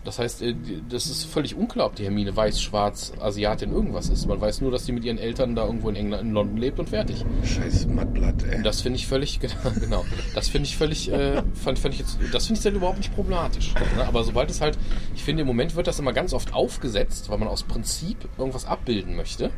Das 0.08 0.18
heißt, 0.18 0.40
äh, 0.40 0.54
das 0.88 1.04
ist 1.04 1.24
völlig 1.24 1.54
unklar, 1.54 1.84
ob 1.84 1.94
die 1.94 2.04
Hermine 2.04 2.34
weiß, 2.34 2.62
schwarz, 2.62 3.12
Asiatin, 3.20 3.70
irgendwas 3.70 4.08
ist. 4.08 4.26
Man 4.26 4.40
weiß 4.40 4.62
nur, 4.62 4.70
dass 4.70 4.86
die 4.86 4.92
mit 4.92 5.04
ihren 5.04 5.18
Eltern 5.18 5.54
da 5.54 5.66
irgendwo 5.66 5.90
in 5.90 5.96
England, 5.96 6.22
in 6.22 6.32
London 6.32 6.56
lebt 6.56 6.78
und 6.78 6.88
fertig. 6.88 7.26
scheiß 7.44 7.86
Mattblatt, 7.88 8.42
ey. 8.44 8.62
Das 8.62 8.80
finde 8.80 8.98
ich 8.98 9.06
völlig, 9.06 9.38
genau, 9.40 9.54
genau. 9.78 10.04
Das 10.34 10.48
finde 10.48 10.66
ich 10.66 10.78
völlig, 10.78 11.12
äh, 11.12 11.42
fand, 11.52 11.78
fand 11.78 11.92
ich 11.92 12.00
jetzt, 12.00 12.16
das 12.32 12.46
finde 12.46 12.58
ich 12.58 12.64
dann 12.64 12.74
überhaupt 12.74 12.96
nicht 12.96 13.14
problematisch. 13.14 13.74
Ne? 13.74 14.08
Aber 14.08 14.24
sobald 14.24 14.48
es 14.48 14.62
halt, 14.62 14.78
ich 15.14 15.22
finde, 15.22 15.42
im 15.42 15.46
Moment 15.46 15.76
wird 15.76 15.86
das 15.86 15.98
immer 15.98 16.14
ganz 16.14 16.32
oft 16.32 16.54
aufgesetzt, 16.54 17.28
weil 17.28 17.36
man 17.36 17.48
aus 17.48 17.64
Prinzip 17.64 18.30
irgendwas 18.38 18.64
abbilden 18.64 19.14
möchte. 19.14 19.50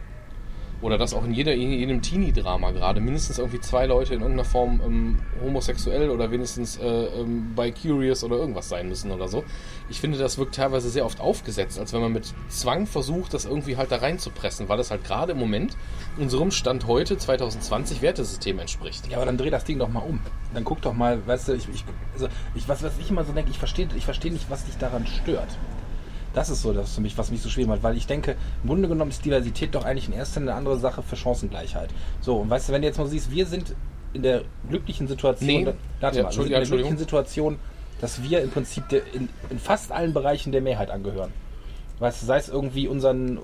Oder 0.83 0.97
dass 0.97 1.13
auch 1.13 1.25
in, 1.25 1.35
jeder, 1.35 1.55
in 1.55 1.73
jedem 1.73 2.01
Teenie-Drama 2.01 2.71
gerade 2.71 3.01
mindestens 3.01 3.39
irgendwie 3.39 3.61
zwei 3.61 3.87
Leute 3.87 4.15
in 4.15 4.21
irgendeiner 4.21 4.49
Form 4.49 4.81
ähm, 4.85 5.19
homosexuell 5.43 6.11
oder 6.11 6.31
wenigstens 6.31 6.79
äh, 6.79 6.87
ähm, 6.87 7.53
bei 7.55 7.71
Curious 7.71 8.25
oder 8.25 8.37
irgendwas 8.37 8.69
sein 8.69 8.89
müssen 8.89 9.11
oder 9.11 9.29
so. 9.29 9.45
Ich 9.89 10.01
finde, 10.01 10.19
das 10.19 10.39
wirkt 10.39 10.55
teilweise 10.55 10.89
sehr 10.89 11.05
oft 11.05 11.21
aufgesetzt, 11.21 11.79
als 11.79 11.93
wenn 11.93 12.01
man 12.01 12.13
mit 12.13 12.33
Zwang 12.49 12.87
versucht, 12.87 13.35
das 13.35 13.45
irgendwie 13.45 13.77
halt 13.77 13.91
da 13.91 13.97
reinzupressen, 13.97 14.69
weil 14.69 14.79
das 14.79 14.91
halt 14.91 15.05
gerade 15.05 15.33
im 15.33 15.39
Moment 15.39 15.77
unserem 16.17 16.51
Stand 16.51 16.87
heute, 16.87 17.19
2020, 17.19 18.01
Wertesystem 18.01 18.59
entspricht. 18.59 19.07
Ja, 19.09 19.19
aber 19.19 19.27
dann 19.27 19.37
dreh 19.37 19.51
das 19.51 19.65
Ding 19.65 19.79
doch 19.79 19.89
mal 19.89 20.01
um. 20.01 20.21
Dann 20.55 20.65
guck 20.65 20.81
doch 20.81 20.95
mal, 20.95 21.27
weißt 21.27 21.49
du, 21.49 21.53
ich, 21.55 21.69
ich, 21.69 21.85
also 22.15 22.29
ich 22.55 22.69
was, 22.69 22.83
was 22.83 22.99
ich 22.99 23.11
immer 23.11 23.25
so 23.25 23.33
denke, 23.33 23.51
ich 23.51 23.59
verstehe 23.59 23.89
ich 23.97 24.05
versteh 24.05 24.31
nicht, 24.31 24.51
was 24.51 24.65
dich 24.65 24.77
daran 24.79 25.07
stört. 25.07 25.49
Das 26.33 26.49
ist 26.49 26.63
so 26.63 26.73
das 26.73 26.95
für 26.95 27.01
mich, 27.01 27.17
was 27.19 27.31
mich 27.31 27.43
so 27.43 27.49
schwer 27.49 27.67
macht, 27.67 27.83
weil 27.83 27.97
ich 27.97 28.07
denke, 28.07 28.37
im 28.63 28.69
Grunde 28.69 28.89
genommen 28.89 29.11
ist 29.11 29.25
Diversität 29.25 29.75
doch 29.75 29.85
eigentlich 29.85 30.07
in 30.09 30.15
erster 30.15 30.39
Linie 30.41 30.53
eine 30.53 30.59
andere 30.59 30.79
Sache 30.79 31.03
für 31.03 31.17
Chancengleichheit. 31.17 31.91
So, 32.21 32.37
und 32.37 32.51
weißt 32.51 32.69
du, 32.69 32.73
wenn 32.73 32.83
du 32.83 32.89
jetzt 32.89 32.99
mal 32.99 33.07
siehst, 33.09 33.31
wir 33.31 33.47
sind 33.47 33.75
in 34.13 34.23
der 34.23 34.43
glücklichen 34.69 35.09
Situation, 35.09 35.49
Nee. 35.49 35.65
da- 35.65 35.75
warte 36.01 36.19
Ja, 36.19 36.23
mal, 36.25 36.29
wir 36.31 36.33
sind 36.35 36.45
in 36.47 36.51
der 36.53 36.61
glücklichen 36.67 36.99
Situation, 36.99 37.59
dass 38.01 38.23
wir 38.23 38.43
im 38.43 38.51
Prinzip 38.51 38.85
in, 39.13 39.29
in 39.51 39.59
fast 39.59 39.91
allen 39.93 40.15
Bereichen 40.15 40.53
der 40.53 40.61
Mehrheit 40.63 40.91
angehören. 40.91 41.33
Weißt 42.01 42.23
du, 42.23 42.27
sei 42.27 42.39
es 42.39 42.49
irgendwie 42.49 42.89
unseren, 42.89 43.39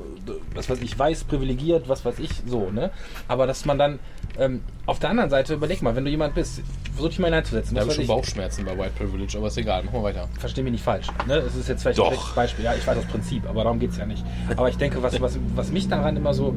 was 0.54 0.70
weiß 0.70 0.80
ich, 0.80 0.98
weiß, 0.98 1.24
privilegiert, 1.24 1.90
was 1.90 2.06
weiß 2.06 2.18
ich, 2.18 2.30
so, 2.46 2.70
ne? 2.70 2.90
Aber 3.28 3.46
dass 3.46 3.66
man 3.66 3.78
dann, 3.78 3.98
ähm, 4.38 4.62
auf 4.86 4.98
der 4.98 5.10
anderen 5.10 5.28
Seite, 5.28 5.54
überleg 5.54 5.82
mal, 5.82 5.94
wenn 5.94 6.06
du 6.06 6.10
jemand 6.10 6.34
bist, 6.34 6.62
versuch 6.94 7.10
dich 7.10 7.18
mal 7.18 7.26
hineinzusetzen. 7.26 7.74
Da 7.74 7.82
habe 7.82 7.90
ich 7.90 7.96
schon 7.96 8.04
ich, 8.04 8.08
Bauchschmerzen 8.08 8.64
bei 8.64 8.78
White 8.78 8.92
Privilege, 8.96 9.36
aber 9.36 9.48
ist 9.48 9.58
egal, 9.58 9.82
machen 9.82 9.96
wir 9.98 10.02
weiter. 10.04 10.28
versteh 10.38 10.62
mich 10.62 10.72
nicht 10.72 10.84
falsch. 10.84 11.06
Ne? 11.28 11.34
Es 11.34 11.54
ist 11.54 11.68
jetzt 11.68 11.82
vielleicht 11.82 11.98
Doch. 11.98 12.06
ein 12.06 12.14
schlechtes 12.14 12.34
Beispiel. 12.34 12.64
Ja, 12.64 12.74
ich 12.74 12.86
weiß 12.86 12.96
das 12.96 13.06
Prinzip, 13.06 13.46
aber 13.46 13.64
darum 13.64 13.78
geht 13.78 13.90
es 13.90 13.98
ja 13.98 14.06
nicht. 14.06 14.24
Aber 14.56 14.70
ich 14.70 14.78
denke, 14.78 15.02
was, 15.02 15.20
was, 15.20 15.38
was 15.54 15.70
mich 15.70 15.88
daran 15.88 16.16
immer 16.16 16.32
so. 16.32 16.54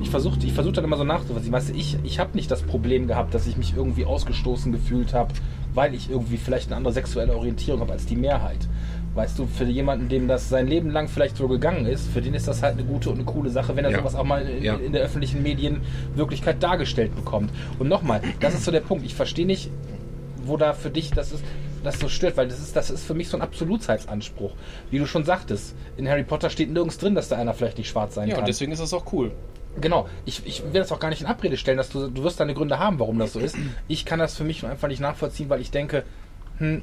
Ich 0.00 0.10
versuche 0.10 0.38
ich 0.42 0.52
versuch 0.52 0.72
dann 0.72 0.84
immer 0.84 0.96
so 0.96 1.04
nachzuvollziehen. 1.04 1.52
Weißt 1.52 1.70
du, 1.70 1.74
ich, 1.74 1.98
ich 2.04 2.18
habe 2.18 2.30
nicht 2.34 2.50
das 2.50 2.62
Problem 2.62 3.06
gehabt, 3.06 3.34
dass 3.34 3.46
ich 3.46 3.56
mich 3.56 3.74
irgendwie 3.76 4.04
ausgestoßen 4.04 4.72
gefühlt 4.72 5.14
habe, 5.14 5.32
weil 5.74 5.94
ich 5.94 6.10
irgendwie 6.10 6.36
vielleicht 6.36 6.68
eine 6.68 6.76
andere 6.76 6.92
sexuelle 6.92 7.34
Orientierung 7.34 7.80
habe 7.80 7.92
als 7.92 8.06
die 8.06 8.16
Mehrheit. 8.16 8.68
Weißt 9.14 9.38
du, 9.38 9.46
für 9.46 9.64
jemanden, 9.64 10.08
dem 10.08 10.26
das 10.26 10.48
sein 10.48 10.66
Leben 10.66 10.90
lang 10.90 11.06
vielleicht 11.08 11.36
so 11.36 11.46
gegangen 11.46 11.86
ist, 11.86 12.08
für 12.10 12.20
den 12.20 12.34
ist 12.34 12.48
das 12.48 12.62
halt 12.62 12.74
eine 12.74 12.84
gute 12.84 13.10
und 13.10 13.16
eine 13.16 13.24
coole 13.24 13.48
Sache, 13.50 13.76
wenn 13.76 13.84
er 13.84 13.92
Ja. 13.92 13.98
sowas 13.98 14.16
auch 14.16 14.24
mal 14.24 14.42
in, 14.46 14.62
Ja. 14.64 14.74
in 14.74 14.92
der 14.92 15.02
öffentlichen 15.02 15.40
Medienwirklichkeit 15.42 16.62
dargestellt 16.62 17.14
bekommt. 17.14 17.50
Und 17.78 17.88
nochmal, 17.88 18.20
das 18.40 18.54
ist 18.54 18.64
so 18.64 18.72
der 18.72 18.80
Punkt. 18.80 19.04
Ich 19.06 19.14
verstehe 19.14 19.46
nicht, 19.46 19.70
wo 20.44 20.56
da 20.56 20.72
für 20.72 20.90
dich 20.90 21.10
das 21.12 21.32
ist, 21.32 21.44
das 21.84 22.00
so 22.00 22.08
stört, 22.08 22.36
weil 22.36 22.48
das 22.48 22.58
ist, 22.58 22.74
das 22.74 22.90
ist 22.90 23.04
für 23.04 23.14
mich 23.14 23.28
so 23.28 23.36
ein 23.36 23.42
Absolutheitsanspruch. 23.42 24.52
Wie 24.90 24.98
du 24.98 25.06
schon 25.06 25.24
sagtest, 25.24 25.74
in 25.96 26.08
Harry 26.08 26.24
Potter 26.24 26.50
steht 26.50 26.72
nirgends 26.72 26.98
drin, 26.98 27.14
dass 27.14 27.28
da 27.28 27.36
einer 27.36 27.54
vielleicht 27.54 27.78
nicht 27.78 27.88
schwarz 27.90 28.14
sein 28.14 28.28
Ja, 28.28 28.34
und 28.34 28.40
kann. 28.40 28.46
deswegen 28.46 28.72
ist 28.72 28.80
das 28.82 28.92
auch 28.94 29.12
cool. 29.12 29.32
Genau, 29.80 30.08
ich, 30.24 30.42
ich 30.46 30.62
will 30.64 30.80
das 30.80 30.92
auch 30.92 31.00
gar 31.00 31.08
nicht 31.10 31.20
in 31.20 31.26
Abrede 31.26 31.56
stellen, 31.56 31.76
dass 31.78 31.88
du, 31.90 32.08
du 32.08 32.22
wirst 32.24 32.40
deine 32.40 32.54
Gründe 32.54 32.78
haben, 32.78 32.98
warum 33.00 33.18
das 33.18 33.32
so 33.32 33.40
ist. 33.40 33.56
Ich 33.88 34.04
kann 34.04 34.18
das 34.18 34.36
für 34.36 34.44
mich 34.44 34.64
einfach 34.64 34.88
nicht 34.88 35.00
nachvollziehen, 35.00 35.48
weil 35.50 35.60
ich 35.60 35.70
denke, 35.72 36.04
hm, 36.58 36.82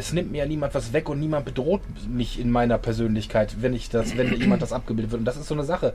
es 0.00 0.12
nimmt 0.12 0.32
mir 0.32 0.38
ja 0.38 0.46
niemand 0.46 0.74
was 0.74 0.92
weg 0.92 1.08
und 1.08 1.20
niemand 1.20 1.44
bedroht 1.44 1.82
mich 2.08 2.40
in 2.40 2.50
meiner 2.50 2.78
Persönlichkeit, 2.78 3.56
wenn 3.60 3.74
ich 3.74 3.88
das, 3.90 4.16
wenn 4.16 4.34
jemand 4.34 4.62
das 4.62 4.72
abgebildet 4.72 5.12
wird. 5.12 5.20
Und 5.20 5.24
das 5.26 5.36
ist 5.36 5.46
so 5.48 5.54
eine 5.54 5.64
Sache, 5.64 5.92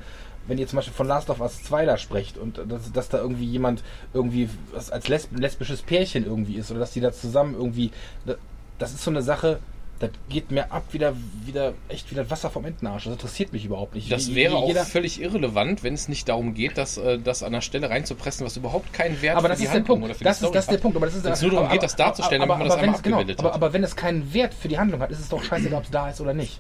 wenn 0.48 0.58
ihr 0.58 0.68
zum 0.68 0.78
Beispiel 0.78 0.94
von 0.94 1.08
Last 1.08 1.30
of 1.30 1.42
Us 1.42 1.64
2 1.64 1.86
da 1.86 1.98
sprecht 1.98 2.38
und 2.38 2.60
dass, 2.70 2.92
dass 2.92 3.10
da 3.10 3.18
irgendwie 3.18 3.46
jemand 3.46 3.84
irgendwie 4.14 4.48
als 4.92 5.08
lesb 5.08 5.38
lesbisches 5.38 5.82
Pärchen 5.82 6.26
irgendwie 6.26 6.56
ist 6.56 6.70
oder 6.72 6.80
dass 6.82 6.92
die 6.92 7.02
da 7.02 7.12
zusammen 7.12 7.56
irgendwie, 7.56 7.92
da- 8.26 8.36
das 8.78 8.94
ist 8.94 9.04
so 9.04 9.10
eine 9.12 9.22
Sache, 9.24 9.60
das 10.00 10.10
geht 10.28 10.52
mir 10.52 10.72
ab 10.74 10.84
wieder, 10.92 11.14
wieder, 11.46 11.74
echt 11.88 12.12
wieder 12.12 12.30
Wasser 12.30 12.50
vom 12.50 12.66
Entenarsch. 12.66 13.06
Das 13.06 13.14
interessiert 13.14 13.54
mich 13.54 13.64
überhaupt 13.64 13.96
nicht. 13.96 14.12
Das 14.12 14.36
wäre 14.36 14.56
auch 14.58 14.76
völlig 14.86 15.22
irrelevant, 15.22 15.84
wenn 15.84 15.94
es 15.94 16.10
nicht 16.10 16.28
darum 16.28 16.54
geht, 16.54 16.78
dass 16.78 16.98
äh, 16.98 17.18
das 17.18 17.44
an 17.44 17.54
der 17.54 17.62
Stelle 17.62 17.90
reinzupressen, 17.90 18.46
was 18.46 18.58
überhaupt 18.58 18.92
keinen 18.92 19.22
Wert 19.22 19.38
aber 19.38 19.44
für 19.44 19.50
das 19.50 19.60
die 19.60 19.64
ist 19.66 19.70
der 19.72 19.80
Handlung 19.80 20.00
Punkt. 20.02 20.06
oder 20.12 20.16
für 20.18 20.24
Das 20.26 20.40
die 20.40 20.46
ist, 20.46 20.56
das 20.56 20.66
ist 20.66 20.72
der. 20.72 20.78
Punkt. 20.80 20.98
Aber 20.98 21.06
das 21.06 21.16
ist 21.16 21.24
Wenn 21.24 21.32
es 21.32 21.42
nur 21.42 21.52
darum 21.52 21.66
aber- 21.68 21.74
geht, 21.74 21.84
das 21.84 21.96
darzustellen, 21.96 22.42
aber, 22.42 22.56
damit 22.56 22.60
man 22.60 22.68
das 22.68 22.74
aber, 22.78 22.82
einmal 22.84 22.94
wenn 22.94 23.00
es- 23.00 23.04
genau, 23.04 23.16
abgebildet 23.18 23.40
aber, 23.40 23.50
hat. 23.50 23.56
aber 23.56 23.74
wenn 23.74 23.84
es 23.86 23.96
keinen 23.96 24.34
Wert 24.34 24.54
für 24.54 24.68
die 24.68 24.78
Handlung 24.78 25.00
hat, 25.02 25.12
ist 25.12 25.20
es 25.20 25.30
doch 25.30 25.42
scheißegal, 25.44 25.78
ob 25.80 25.86
es 25.86 25.92
da 25.92 26.10
ist 26.10 26.20
oder 26.20 26.34
nicht. 26.34 26.60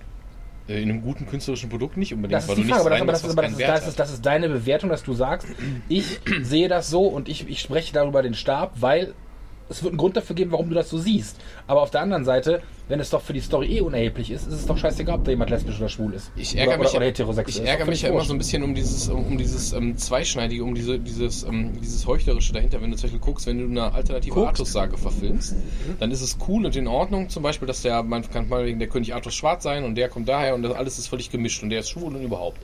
Äh, 0.69 0.81
In 0.81 0.89
einem 0.89 1.01
guten 1.01 1.27
künstlerischen 1.27 1.69
Produkt 1.69 1.97
nicht 1.97 2.13
unbedingt, 2.13 2.37
Das 2.37 2.43
ist 2.45 2.49
weil 2.49 2.55
die 2.55 2.61
du 2.63 2.69
Frage, 2.69 2.81
aber, 2.83 2.89
das, 2.89 3.01
aber, 3.01 3.11
das, 3.11 3.23
reinmachst, 3.23 3.37
aber 3.37 3.41
das, 3.43 3.51
ist, 3.51 3.67
das, 3.83 3.87
ist, 3.89 3.99
das 3.99 4.13
ist 4.13 4.25
deine 4.25 4.47
Bewertung, 4.49 4.89
dass 4.89 5.03
du 5.03 5.13
sagst, 5.13 5.47
ich 5.89 6.19
sehe 6.41 6.69
das 6.69 6.89
so 6.89 7.01
und 7.03 7.27
ich, 7.27 7.49
ich 7.49 7.59
spreche 7.59 7.93
darüber 7.93 8.23
den 8.23 8.33
Stab, 8.33 8.71
weil 8.79 9.13
es 9.69 9.81
wird 9.83 9.91
einen 9.91 9.97
Grund 9.97 10.15
dafür 10.15 10.35
geben, 10.35 10.51
warum 10.51 10.69
du 10.69 10.75
das 10.75 10.89
so 10.89 10.97
siehst. 10.97 11.37
Aber 11.67 11.81
auf 11.81 11.91
der 11.91 12.01
anderen 12.01 12.23
Seite, 12.25 12.61
wenn 12.87 12.99
es 12.99 13.09
doch 13.09 13.21
für 13.21 13.33
die 13.33 13.39
Story 13.39 13.77
eh 13.77 13.81
unerheblich 13.81 14.29
ist, 14.29 14.47
ist 14.47 14.53
es 14.53 14.65
doch 14.65 14.77
scheißegal, 14.77 15.15
ob 15.15 15.25
da 15.25 15.31
jemand 15.31 15.49
lesbisch 15.49 15.77
oder 15.79 15.89
schwul 15.89 16.13
ist. 16.13 16.31
Ich 16.35 16.53
oder, 16.53 16.61
ärgere 16.61 16.77
mich, 16.79 16.93
oder, 16.95 17.05
heterosexuell. 17.05 17.63
ich 17.65 17.69
ärgere 17.71 17.85
mich 17.87 18.01
ja 18.03 18.09
immer 18.09 18.23
so 18.23 18.33
ein 18.33 18.37
bisschen 18.37 18.61
um 18.63 18.75
dieses, 18.75 19.09
um, 19.09 19.25
um 19.25 19.37
dieses 19.37 19.73
ähm, 19.73 19.97
Zweischneidige, 19.97 20.63
um 20.63 20.75
diese, 20.75 20.99
dieses, 20.99 21.43
ähm, 21.43 21.71
dieses 21.81 22.05
Heuchlerische 22.05 22.53
dahinter. 22.53 22.81
Wenn 22.81 22.91
du 22.91 22.97
zum 22.97 23.07
Beispiel 23.09 23.19
guckst, 23.19 23.47
wenn 23.47 23.57
du 23.57 23.65
eine 23.65 23.93
alternative. 23.93 24.45
Artus-Sage 24.45 24.97
verfilmst, 24.97 25.53
Mhm. 25.53 25.97
dann 25.99 26.11
ist 26.11 26.21
es 26.21 26.37
cool 26.47 26.65
und 26.65 26.75
in 26.75 26.87
Ordnung. 26.87 27.29
Zum 27.29 27.41
Beispiel, 27.41 27.67
dass 27.67 27.81
der, 27.81 28.03
man 28.03 28.29
kann 28.29 28.47
mal 28.49 28.65
wegen 28.65 28.79
der 28.79 28.87
König 28.87 29.13
Artus 29.15 29.33
schwarz 29.33 29.63
sein 29.63 29.83
und 29.83 29.95
der 29.95 30.09
kommt 30.09 30.29
daher 30.29 30.53
und 30.55 30.61
das 30.61 30.73
alles 30.73 30.99
ist 30.99 31.07
völlig 31.07 31.29
gemischt 31.31 31.63
und 31.63 31.69
der 31.69 31.79
ist 31.79 31.89
schwul 31.89 32.15
und 32.15 32.21
überhaupt. 32.21 32.59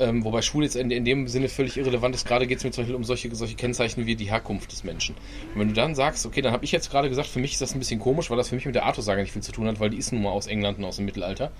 Ähm, 0.00 0.24
wobei 0.24 0.42
schwul 0.42 0.62
jetzt 0.62 0.76
in, 0.76 0.90
in 0.90 1.04
dem 1.04 1.26
Sinne 1.26 1.48
völlig 1.48 1.76
irrelevant 1.76 2.14
ist. 2.14 2.26
Gerade 2.26 2.46
geht 2.46 2.58
es 2.58 2.64
mir 2.64 2.70
zum 2.70 2.82
Beispiel 2.82 2.94
um 2.94 3.02
solche, 3.04 3.34
solche 3.34 3.56
Kennzeichen 3.56 4.06
wie 4.06 4.14
die 4.14 4.30
Herkunft 4.30 4.70
des 4.70 4.84
Menschen. 4.84 5.16
Und 5.54 5.60
wenn 5.60 5.68
du 5.68 5.74
dann 5.74 5.94
sagst, 5.94 6.24
okay, 6.24 6.40
dann 6.40 6.52
habe 6.52 6.64
ich 6.64 6.70
jetzt 6.72 6.90
gerade 6.90 7.08
gesagt, 7.08 7.28
für 7.28 7.40
mich 7.40 7.52
ist 7.52 7.60
das 7.62 7.74
ein 7.74 7.80
bisschen 7.80 7.98
komisch, 7.98 8.30
weil 8.30 8.36
das 8.36 8.48
für 8.48 8.54
mich 8.54 8.64
mit 8.66 8.74
der 8.76 8.84
Artus-Sage 8.84 9.20
nicht 9.22 9.32
viel 9.32 9.42
zu 9.42 9.50
tun 9.52 9.66
hat, 9.66 9.80
weil 9.80 9.90
die 9.90 9.96
ist 9.98 10.12
nun 10.12 10.22
mal 10.22 10.30
aus 10.30 10.46
England 10.46 10.78
und 10.78 10.84
aus 10.84 10.96
dem 10.96 11.04
Mittelalter. 11.04 11.50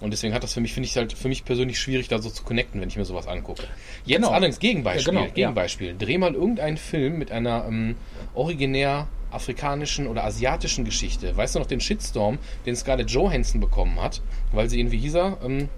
Und 0.00 0.10
deswegen 0.12 0.34
hat 0.34 0.42
das 0.42 0.52
für 0.52 0.60
mich, 0.60 0.72
finde 0.72 0.88
ich 0.88 0.96
halt 0.96 1.12
für 1.12 1.28
mich 1.28 1.44
persönlich 1.44 1.78
schwierig, 1.78 2.08
da 2.08 2.18
so 2.18 2.28
zu 2.28 2.42
connecten, 2.42 2.80
wenn 2.80 2.88
ich 2.88 2.96
mir 2.96 3.04
sowas 3.04 3.26
angucke. 3.28 3.62
Jetzt 4.04 4.16
Genau. 4.16 4.30
allerdings 4.30 4.58
Gegenbeispiel, 4.58 5.12
Ja, 5.14 5.20
genau, 5.20 5.28
ja. 5.28 5.34
Gegenbeispiel. 5.34 5.94
Dreh 5.98 6.18
mal 6.18 6.34
irgendeinen 6.34 6.76
Film 6.78 7.18
mit 7.18 7.30
einer 7.30 7.66
ähm, 7.68 7.94
originär 8.34 9.08
afrikanischen 9.30 10.06
oder 10.06 10.24
asiatischen 10.24 10.84
Geschichte. 10.84 11.36
Weißt 11.36 11.54
du 11.54 11.58
noch 11.58 11.66
den 11.66 11.80
Shitstorm, 11.80 12.38
den 12.66 12.76
Scarlett 12.76 13.10
Johansson 13.10 13.60
bekommen 13.60 14.00
hat, 14.00 14.20
weil 14.52 14.68
sie 14.68 14.80
irgendwie 14.80 14.98
hieß 14.98 15.14
er, 15.14 15.38
ähm, 15.44 15.68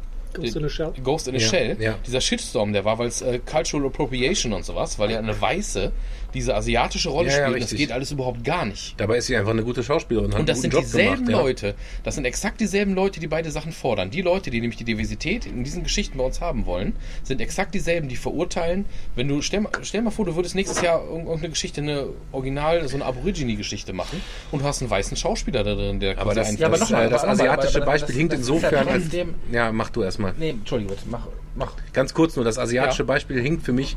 Ghost 0.43 0.57
in 0.57 0.65
a 0.65 0.69
Shell. 0.69 0.93
Ghost 1.03 1.29
in 1.29 1.35
a 1.35 1.39
Ja, 1.39 1.49
Shell. 1.49 1.77
ja. 1.81 1.95
Dieser 2.07 2.21
Shitstorm, 2.21 2.73
der 2.73 2.85
war, 2.85 2.99
weil 2.99 3.09
es 3.09 3.23
äh, 3.23 3.39
Cultural 3.45 3.87
Appropriation 3.87 4.53
und 4.53 4.65
sowas, 4.65 4.99
weil 4.99 5.11
ja 5.11 5.19
eine 5.19 5.39
Weiße 5.41 5.93
diese 6.37 6.55
asiatische 6.55 7.09
Rolle 7.09 7.31
Ja, 7.31 7.39
ja, 7.41 7.49
spielt. 7.49 7.63
das 7.65 7.75
geht 7.75 7.91
alles 7.93 8.13
überhaupt 8.13 8.45
gar 8.45 8.65
nicht. 8.65 8.95
Dabei 9.01 9.17
ist 9.17 9.27
sie 9.27 9.37
einfach 9.37 9.51
eine 9.51 9.65
gute 9.65 9.83
Schauspielerin. 9.83 10.33
Und 10.33 10.49
das 10.49 10.59
einen 10.59 10.63
sind 10.63 10.75
Job 10.75 10.83
dieselben 10.83 11.27
gemacht. 11.27 11.43
Leute, 11.43 11.75
das 12.05 12.15
sind 12.15 12.25
exakt 12.25 12.61
dieselben 12.61 12.95
Leute, 12.95 13.19
die 13.19 13.27
beide 13.27 13.51
Sachen 13.51 13.73
fordern. 13.73 14.11
Die 14.11 14.23
Leute, 14.23 14.51
die 14.51 14.61
nämlich 14.61 14.77
die 14.79 14.85
Diversität 14.85 15.47
in 15.47 15.65
diesen 15.65 15.83
Geschichten 15.83 16.19
bei 16.19 16.25
uns 16.25 16.41
haben 16.41 16.67
wollen, 16.67 16.95
sind 17.25 17.41
exakt 17.41 17.75
dieselben, 17.75 18.09
die 18.09 18.17
verurteilen. 18.17 18.85
Wenn 19.17 19.27
du, 19.29 19.43
stell, 19.43 19.61
mal- 19.63 19.73
stell 19.83 20.03
mal 20.03 20.11
vor, 20.11 20.25
du 20.27 20.37
würdest 20.37 20.55
nächstes 20.55 20.83
Jahr 20.83 21.01
irg- 21.01 21.09
irgendeine 21.27 21.49
Geschichte, 21.51 21.81
eine 21.81 22.07
Original, 22.33 22.87
so 22.89 22.95
eine 22.97 23.05
Aborigine-Geschichte 23.07 23.93
machen 23.93 24.21
und 24.53 24.61
du 24.63 24.65
hast 24.67 24.83
einen 24.83 24.91
weißen 24.91 25.17
Schauspieler 25.17 25.65
da 25.65 25.75
drin, 25.75 25.99
der 26.01 26.19
Aber 26.19 26.33
quasi 26.35 26.53
das. 26.53 26.59
Ja, 26.61 26.67
aber 26.69 26.79
das, 26.79 26.91
noch 26.91 26.97
mal, 26.99 27.07
äh, 27.07 27.11
das 27.11 27.23
aber- 27.25 27.33
aber- 27.33 27.41
asiatische 27.43 27.77
aber- 27.79 27.87
aber 27.87 27.93
Beispiel 27.93 28.15
hinkt 28.15 28.35
insofern 28.35 28.89
als... 28.89 29.05
Ja, 29.51 29.73
mach 29.73 29.91
du 29.91 30.03
erstmal. 30.03 30.35
Nee, 30.39 30.51
Entschuldige 30.51 30.91
bitte, 30.93 31.03
mach, 31.11 31.27
mach. 31.55 31.73
Ganz 31.93 32.13
kurz 32.15 32.37
nur, 32.37 32.45
das 32.45 32.59
asiatische. 32.59 33.05
Beispiel 33.05 33.41
hinkt 33.41 33.65
für 33.65 33.73
mich 33.73 33.97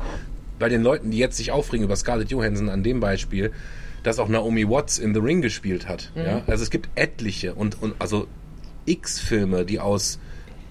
bei 0.60 0.68
den 0.68 0.82
Leuten, 0.82 1.10
die 1.10 1.18
jetzt 1.18 1.36
sich 1.36 1.50
aufregen 1.50 1.84
über 1.84 1.96
Scarlett 1.96 2.30
Johansson 2.30 2.68
an 2.68 2.84
dem 2.84 3.00
Beispiel, 3.00 3.50
dass 4.04 4.20
auch 4.20 4.28
Naomi 4.28 4.68
Watts 4.68 4.98
in 4.98 5.12
The 5.12 5.20
Ring 5.20 5.42
gespielt 5.42 5.88
hat. 5.88 6.12
Mhm. 6.14 6.22
Ja? 6.22 6.42
Also 6.46 6.62
es 6.62 6.70
gibt 6.70 6.88
etliche 6.94 7.54
und, 7.54 7.82
und 7.82 7.94
also 7.98 8.28
x 8.86 9.18
Filme, 9.18 9.64
die 9.64 9.80
aus 9.80 10.20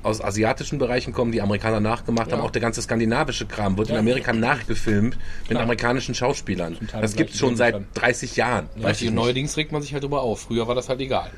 aus 0.02 0.21
asiatischen 0.21 0.80
Bereichen 0.80 1.12
kommen, 1.12 1.34
die 1.34 1.41
Amerikaner 1.41 1.82
nachgemacht 1.82 2.32
haben. 2.32 2.41
Auch 2.41 2.52
der 2.52 2.62
ganze 2.62 2.82
skandinavische 2.82 3.45
Kram 3.45 3.78
wird 3.78 3.89
in 3.89 3.97
Amerika 3.97 4.32
nachgefilmt 4.32 5.17
mit 5.49 5.58
amerikanischen 5.58 6.15
Schauspielern. 6.15 6.78
Das 6.93 7.17
gibt 7.17 7.32
es 7.32 7.38
schon 7.38 7.58
seit 7.58 7.73
Zustand. 7.73 7.97
30 7.97 8.36
Jahren. 8.38 8.69
Weiß 8.78 9.02
ich 9.02 9.12
neuerdings 9.12 9.58
regt 9.58 9.73
man 9.73 9.82
sich 9.82 9.91
halt 9.91 10.04
drüber 10.04 10.21
auf. 10.21 10.43
Früher 10.43 10.69
war 10.69 10.75
das 10.75 10.88
halt 10.88 11.02
egal. 11.02 11.32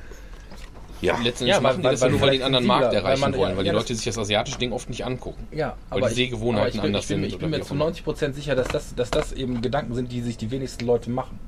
Ja. 1.01 1.17
Letzten 1.21 1.45
Ja, 1.47 1.57
Endes 1.57 1.63
weil- 1.63 1.71
machen 1.73 1.77
die 1.81 1.83
weil- 1.85 1.91
das 1.91 1.99
ja 2.01 2.05
weil 2.05 2.11
nur, 2.11 2.21
weil 2.21 2.29
die 2.29 2.37
vielleicht 2.37 2.43
einen 2.43 2.55
anderen 2.55 2.65
Markt 2.67 2.85
weil 2.87 2.95
erreichen 2.95 3.21
man- 3.21 3.35
wollen, 3.37 3.57
weil 3.57 3.65
ja, 3.65 3.71
die 3.71 3.77
Leute 3.77 3.95
sich 3.95 4.05
das 4.05 4.17
asiatische 4.17 4.57
Ding 4.59 4.71
oft 4.71 4.89
nicht 4.89 5.05
angucken. 5.05 5.47
Ja, 5.51 5.75
Weil 5.89 6.01
die 6.09 6.15
Sehgewohnheiten 6.15 6.59
aber 6.59 6.67
ich 6.69 6.73
bin, 6.75 6.81
anders 6.85 7.03
ich 7.03 7.07
bin, 7.09 7.17
sind 7.21 7.25
Ich 7.33 7.37
bin 7.39 7.49
mir 7.49 7.61
zu 7.61 7.73
immer. 7.73 7.85
90% 7.85 8.35
sicher, 8.35 8.55
dass 8.55 8.67
das, 8.69 8.95
dass 8.95 9.09
das 9.11 9.33
eben 9.33 9.61
Gedanken 9.61 9.93
sind, 9.95 10.11
die 10.11 10.21
sich 10.21 10.37
die 10.37 10.51
wenigsten 10.51 10.85
Leute 10.85 11.09
machen. 11.09 11.39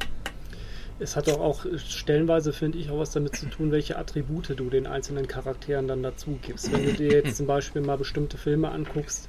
Es 1.00 1.16
hat 1.16 1.28
doch 1.28 1.40
auch 1.40 1.66
äh, 1.66 1.78
stellenweise, 1.80 2.54
finde 2.54 2.78
ich, 2.78 2.90
auch 2.90 3.00
was 3.00 3.12
damit 3.12 3.36
zu 3.36 3.48
tun, 3.48 3.72
welche 3.72 3.98
Attribute 3.98 4.54
du 4.58 4.70
den 4.70 4.86
einzelnen 4.88 5.28
Charakteren 5.28 5.88
dann 5.88 6.04
dazu 6.04 6.38
gibst. 6.42 6.72
Wenn 6.72 6.86
du 6.86 6.94
dir 6.94 7.12
jetzt 7.12 7.36
zum 7.38 7.48
Beispiel 7.48 7.82
mal 7.82 7.98
bestimmte 7.98 8.38
Filme 8.38 8.70
anguckst, 8.70 9.28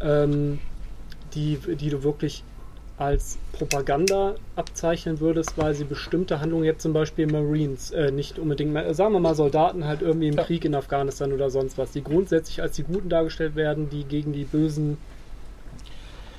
ähm, 0.00 0.58
die, 1.34 1.56
die 1.76 1.88
du 1.90 2.02
wirklich 2.02 2.44
als 3.04 3.38
Propaganda 3.52 4.34
abzeichnen 4.56 5.20
würdest, 5.20 5.56
weil 5.56 5.74
sie 5.74 5.84
bestimmte 5.84 6.40
Handlungen, 6.40 6.64
jetzt 6.64 6.82
zum 6.82 6.92
Beispiel 6.92 7.26
Marines, 7.26 7.90
äh, 7.90 8.10
nicht 8.10 8.38
unbedingt, 8.38 8.72
mehr, 8.72 8.92
sagen 8.94 9.12
wir 9.12 9.20
mal 9.20 9.34
Soldaten 9.34 9.84
halt 9.86 10.02
irgendwie 10.02 10.28
im 10.28 10.34
Ja. 10.36 10.44
Krieg 10.44 10.64
in 10.64 10.74
Afghanistan 10.74 11.32
oder 11.32 11.50
sonst 11.50 11.78
was, 11.78 11.92
die 11.92 12.02
grundsätzlich 12.02 12.62
als 12.62 12.76
die 12.76 12.82
Guten 12.84 13.08
dargestellt 13.08 13.56
werden, 13.56 13.90
die 13.90 14.04
gegen 14.04 14.32
die 14.32 14.44
bösen 14.44 14.98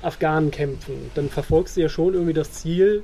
Afghanen 0.02 0.50
kämpfen, 0.50 1.10
dann 1.14 1.28
verfolgst 1.30 1.76
du 1.76 1.80
ja 1.80 1.88
schon 1.88 2.14
irgendwie 2.14 2.34
das 2.34 2.52
Ziel, 2.52 3.02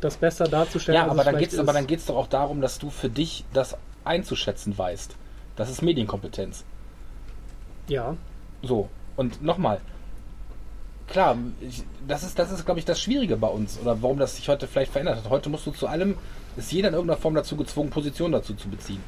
das 0.00 0.16
besser 0.16 0.46
darzustellen. 0.46 0.96
Ja, 0.96 1.06
aber 1.06 1.20
es 1.20 1.24
dann 1.26 1.38
geht's, 1.38 1.58
aber 1.58 1.70
ist. 1.72 1.76
dann 1.76 1.86
geht's 1.86 2.06
doch 2.06 2.16
auch 2.16 2.26
darum, 2.26 2.60
dass 2.60 2.78
du 2.78 2.90
für 2.90 3.08
dich 3.10 3.44
das 3.52 3.76
einzuschätzen 4.04 4.76
weißt. 4.76 5.14
Das 5.56 5.70
ist 5.70 5.82
Medienkompetenz. 5.82 6.64
Ja, 7.88 8.16
So. 8.62 8.88
Und 9.16 9.42
nochmal. 9.42 9.80
Klar, 11.10 11.36
ich, 11.60 11.84
das 12.06 12.22
ist, 12.22 12.38
das 12.38 12.52
ist, 12.52 12.64
glaube 12.64 12.80
ich, 12.80 12.86
das 12.86 13.00
Schwierige 13.00 13.36
bei 13.36 13.48
uns. 13.48 13.78
Oder 13.80 14.00
warum 14.02 14.18
das 14.18 14.36
sich 14.36 14.48
heute 14.48 14.66
vielleicht 14.66 14.92
verändert 14.92 15.16
hat. 15.16 15.30
Heute 15.30 15.48
musst 15.48 15.66
du 15.66 15.70
zu 15.70 15.86
allem, 15.86 16.16
ist 16.56 16.70
jeder 16.70 16.88
in 16.88 16.94
irgendeiner 16.94 17.20
Form 17.20 17.34
dazu 17.34 17.56
gezwungen, 17.56 17.90
Position 17.90 18.32
dazu 18.32 18.54
zu 18.54 18.68
beziehen. 18.68 19.00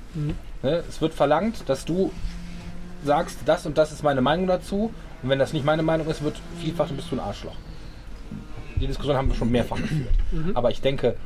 Ne? 0.63 0.83
Es 0.89 1.01
wird 1.01 1.13
verlangt, 1.15 1.69
dass 1.69 1.85
du 1.85 2.11
sagst, 3.05 3.41
das 3.45 3.67
und 3.67 3.77
das 3.77 3.93
ist 3.93 4.03
meine 4.03 4.21
Meinung 4.23 4.47
dazu. 4.47 4.93
Und 5.23 5.29
wenn 5.29 5.39
das 5.39 5.53
nicht 5.53 5.65
meine 5.65 5.83
Meinung 5.83 6.07
ist, 6.09 6.23
wird 6.23 6.41
vielfach, 6.59 6.89
dann 6.89 6.97
bist 6.97 7.11
du 7.11 7.17
ein 7.17 7.21
Arschloch. 7.21 7.57
Die 8.77 8.87
Diskussion 8.87 9.17
haben 9.17 9.29
wir 9.29 9.35
schon 9.35 9.51
mehrfach 9.51 9.77
geführt. 9.77 10.15
Aber 10.55 10.71
ich 10.71 10.81
denke, 10.81 11.17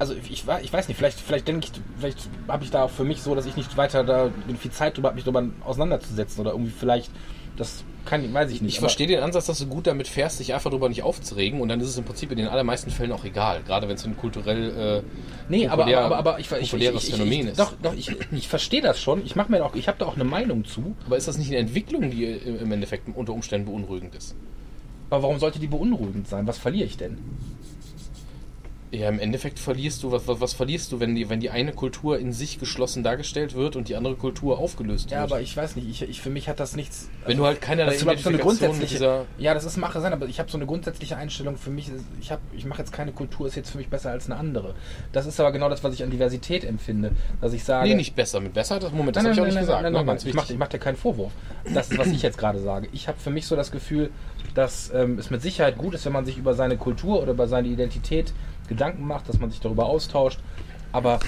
also 0.00 0.14
ich, 0.14 0.30
ich 0.30 0.46
weiß 0.46 0.88
nicht, 0.88 0.96
vielleicht, 0.96 1.20
vielleicht 1.20 1.46
denke 1.46 1.66
ich, 1.66 1.80
vielleicht 1.98 2.28
habe 2.48 2.64
ich 2.64 2.70
da 2.70 2.82
auch 2.82 2.90
für 2.90 3.04
mich 3.04 3.22
so, 3.22 3.34
dass 3.36 3.46
ich 3.46 3.56
nicht 3.56 3.76
weiter 3.76 4.02
da 4.02 4.30
viel 4.58 4.70
Zeit 4.72 4.96
drüber 4.96 5.08
habe, 5.08 5.16
mich 5.16 5.24
darüber 5.24 5.44
auseinanderzusetzen 5.64 6.40
oder 6.40 6.52
irgendwie 6.52 6.72
vielleicht 6.72 7.12
Das 7.58 7.84
kann, 8.06 8.32
weiß 8.32 8.50
ich 8.52 8.62
nicht. 8.62 8.74
Ich 8.74 8.80
verstehe 8.80 9.06
den 9.06 9.20
Ansatz, 9.20 9.46
dass 9.46 9.58
du 9.58 9.66
gut 9.66 9.86
damit 9.86 10.08
fährst, 10.08 10.40
dich 10.40 10.54
einfach 10.54 10.70
darüber 10.70 10.88
nicht 10.88 11.02
aufzuregen 11.02 11.60
und 11.60 11.68
dann 11.68 11.78
ist 11.80 11.88
es 11.88 11.98
im 11.98 12.04
Prinzip 12.04 12.30
in 12.30 12.38
den 12.38 12.48
allermeisten 12.48 12.90
Fällen 12.90 13.12
auch 13.12 13.24
egal, 13.24 13.62
gerade 13.66 13.86
wenn 13.88 13.96
es 13.96 14.04
ein 14.06 14.16
kulturell 14.16 15.02
äh, 15.02 15.02
Nee, 15.50 15.68
aber, 15.68 15.84
populär- 15.84 15.98
aber, 15.98 16.16
aber, 16.18 16.30
aber 16.30 16.38
ich, 16.40 16.48
populäres 16.48 17.02
ich, 17.02 17.10
ich, 17.10 17.16
Phänomen 17.16 17.48
ist. 17.48 17.58
Doch, 17.60 17.72
doch, 17.82 17.94
ich, 17.94 18.16
ich 18.32 18.48
verstehe 18.48 18.80
das 18.80 18.98
schon. 19.00 19.22
Ich 19.26 19.36
mache 19.36 19.50
mir 19.50 19.62
auch, 19.64 19.74
ich 19.74 19.88
habe 19.88 19.98
da 19.98 20.06
auch 20.06 20.14
eine 20.14 20.24
Meinung 20.24 20.64
zu. 20.64 20.94
Aber 21.04 21.16
ist 21.18 21.28
das 21.28 21.36
nicht 21.36 21.48
eine 21.48 21.58
Entwicklung, 21.58 22.10
die 22.10 22.24
im 22.24 22.60
im 22.60 22.72
Endeffekt 22.72 23.08
unter 23.14 23.34
Umständen 23.34 23.66
beunruhigend 23.66 24.14
ist? 24.14 24.34
Aber 25.10 25.22
warum 25.24 25.38
sollte 25.38 25.58
die 25.58 25.66
beunruhigend 25.66 26.28
sein? 26.28 26.46
Was 26.46 26.58
verliere 26.58 26.86
ich 26.86 26.96
denn? 26.96 27.18
Ja, 28.90 29.08
im 29.08 29.18
Endeffekt 29.18 29.58
verlierst 29.58 30.02
du, 30.02 30.12
was, 30.12 30.26
was, 30.26 30.40
was 30.40 30.52
verlierst 30.54 30.92
du, 30.92 31.00
wenn 31.00 31.14
die, 31.14 31.28
wenn 31.28 31.40
die 31.40 31.50
eine 31.50 31.72
Kultur 31.72 32.18
in 32.18 32.32
sich 32.32 32.58
geschlossen 32.58 33.02
dargestellt 33.02 33.54
wird 33.54 33.76
und 33.76 33.88
die 33.88 33.96
andere 33.96 34.14
Kultur 34.16 34.58
aufgelöst 34.58 35.10
Ja, 35.10 35.20
wird? 35.20 35.32
aber 35.32 35.40
ich 35.42 35.54
weiß 35.56 35.76
nicht. 35.76 35.88
Ich, 35.88 36.08
ich, 36.08 36.20
für 36.22 36.30
mich 36.30 36.48
hat 36.48 36.58
das 36.58 36.74
nichts. 36.74 37.10
wenn 37.26 37.36
du 37.36 37.44
halt 37.44 37.60
keinerlei 37.60 37.92
das 37.92 38.02
ist 38.02 38.22
so 38.22 38.28
eine 38.30 38.38
grundsätzliche. 38.38 38.94
dieser 38.94 39.24
Ja, 39.36 39.52
das 39.52 39.64
ist 39.64 39.76
mache 39.76 40.00
sein, 40.00 40.12
aber 40.12 40.26
ich 40.26 40.38
habe 40.38 40.50
so 40.50 40.56
eine 40.56 40.66
grundsätzliche 40.66 41.16
Einstellung. 41.16 41.56
Für 41.56 41.70
mich, 41.70 41.90
ich 42.20 42.32
ich 42.56 42.64
mache 42.64 42.78
jetzt 42.80 42.92
keine 42.92 43.12
Kultur, 43.12 43.46
ist 43.46 43.56
jetzt 43.56 43.70
für 43.70 43.78
mich 43.78 43.88
besser 43.88 44.10
als 44.10 44.26
eine 44.26 44.36
andere. 44.36 44.74
Das 45.12 45.26
ist 45.26 45.38
aber 45.38 45.52
genau 45.52 45.68
das, 45.68 45.84
was 45.84 45.92
ich 45.94 46.02
an 46.02 46.10
Diversität 46.10 46.64
empfinde, 46.64 47.12
dass 47.40 47.52
ich 47.52 47.64
sage. 47.64 47.88
Nee, 47.88 47.94
nicht 47.94 48.14
besser. 48.16 48.40
Mit 48.40 48.54
besser, 48.54 48.78
das 48.78 48.92
Moment, 48.92 49.16
das 49.16 49.24
habe 49.24 49.34
ich 49.34 49.40
auch 49.40 49.44
nicht 49.44 49.54
nein, 49.54 49.64
gesagt. 49.64 49.82
nein, 49.82 49.92
ne? 49.92 49.98
nein, 49.98 50.06
Ganz 50.06 50.24
ich 50.24 50.34
mache 50.34 50.54
mach 50.54 50.68
dir 50.68 50.78
keinen 50.78 50.96
Vorwurf. 50.96 51.32
Das 51.74 51.90
ist, 51.90 51.98
was 51.98 52.08
ich 52.08 52.22
jetzt 52.22 52.38
gerade 52.38 52.58
sage. 52.60 52.88
Ich 52.92 53.06
habe 53.08 53.18
für 53.18 53.30
mich 53.30 53.46
so 53.46 53.54
das 53.54 53.70
Gefühl, 53.70 54.10
dass 54.54 54.90
ähm, 54.94 55.18
es 55.18 55.30
mit 55.30 55.42
Sicherheit 55.42 55.76
gut 55.76 55.94
ist, 55.94 56.06
wenn 56.06 56.12
man 56.12 56.24
sich 56.24 56.38
über 56.38 56.54
seine 56.54 56.76
Kultur 56.78 57.22
oder 57.22 57.32
über 57.32 57.48
seine 57.48 57.68
Identität 57.68 58.32
Gedanken 58.68 59.06
macht, 59.06 59.28
dass 59.28 59.38
man 59.38 59.50
sich 59.50 59.60
darüber 59.60 59.86
austauscht. 59.86 60.38
Aber 60.92 61.20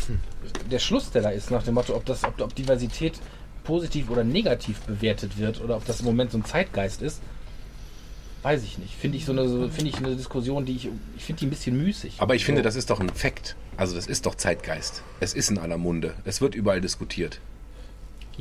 der 0.70 0.78
Schluss, 0.78 1.10
der 1.10 1.22
da 1.22 1.30
ist, 1.30 1.50
nach 1.50 1.62
dem 1.62 1.74
Motto, 1.74 1.94
ob, 1.94 2.04
das, 2.06 2.24
ob, 2.24 2.40
ob 2.40 2.54
Diversität 2.54 3.20
positiv 3.64 4.10
oder 4.10 4.24
negativ 4.24 4.80
bewertet 4.80 5.38
wird 5.38 5.60
oder 5.60 5.76
ob 5.76 5.84
das 5.84 6.00
im 6.00 6.06
Moment 6.06 6.32
so 6.32 6.38
ein 6.38 6.44
Zeitgeist 6.44 7.02
ist, 7.02 7.20
weiß 8.42 8.62
ich 8.62 8.78
nicht. 8.78 8.94
Finde 8.94 9.18
ich 9.18 9.26
so 9.26 9.32
eine, 9.32 9.48
so, 9.48 9.68
finde 9.68 9.90
ich 9.90 9.96
eine 9.98 10.16
Diskussion, 10.16 10.64
die 10.64 10.76
ich, 10.76 10.88
ich 11.16 11.24
finde 11.24 11.40
die 11.40 11.46
ein 11.46 11.50
bisschen 11.50 11.76
müßig. 11.76 12.14
Aber 12.18 12.34
ich 12.34 12.44
finde, 12.44 12.62
das 12.62 12.76
ist 12.76 12.90
doch 12.90 13.00
ein 13.00 13.10
Fakt. 13.10 13.56
Also 13.76 13.94
das 13.94 14.06
ist 14.06 14.26
doch 14.26 14.34
Zeitgeist. 14.34 15.02
Es 15.20 15.34
ist 15.34 15.50
in 15.50 15.58
aller 15.58 15.78
Munde. 15.78 16.14
Es 16.24 16.40
wird 16.40 16.54
überall 16.54 16.80
diskutiert. 16.80 17.40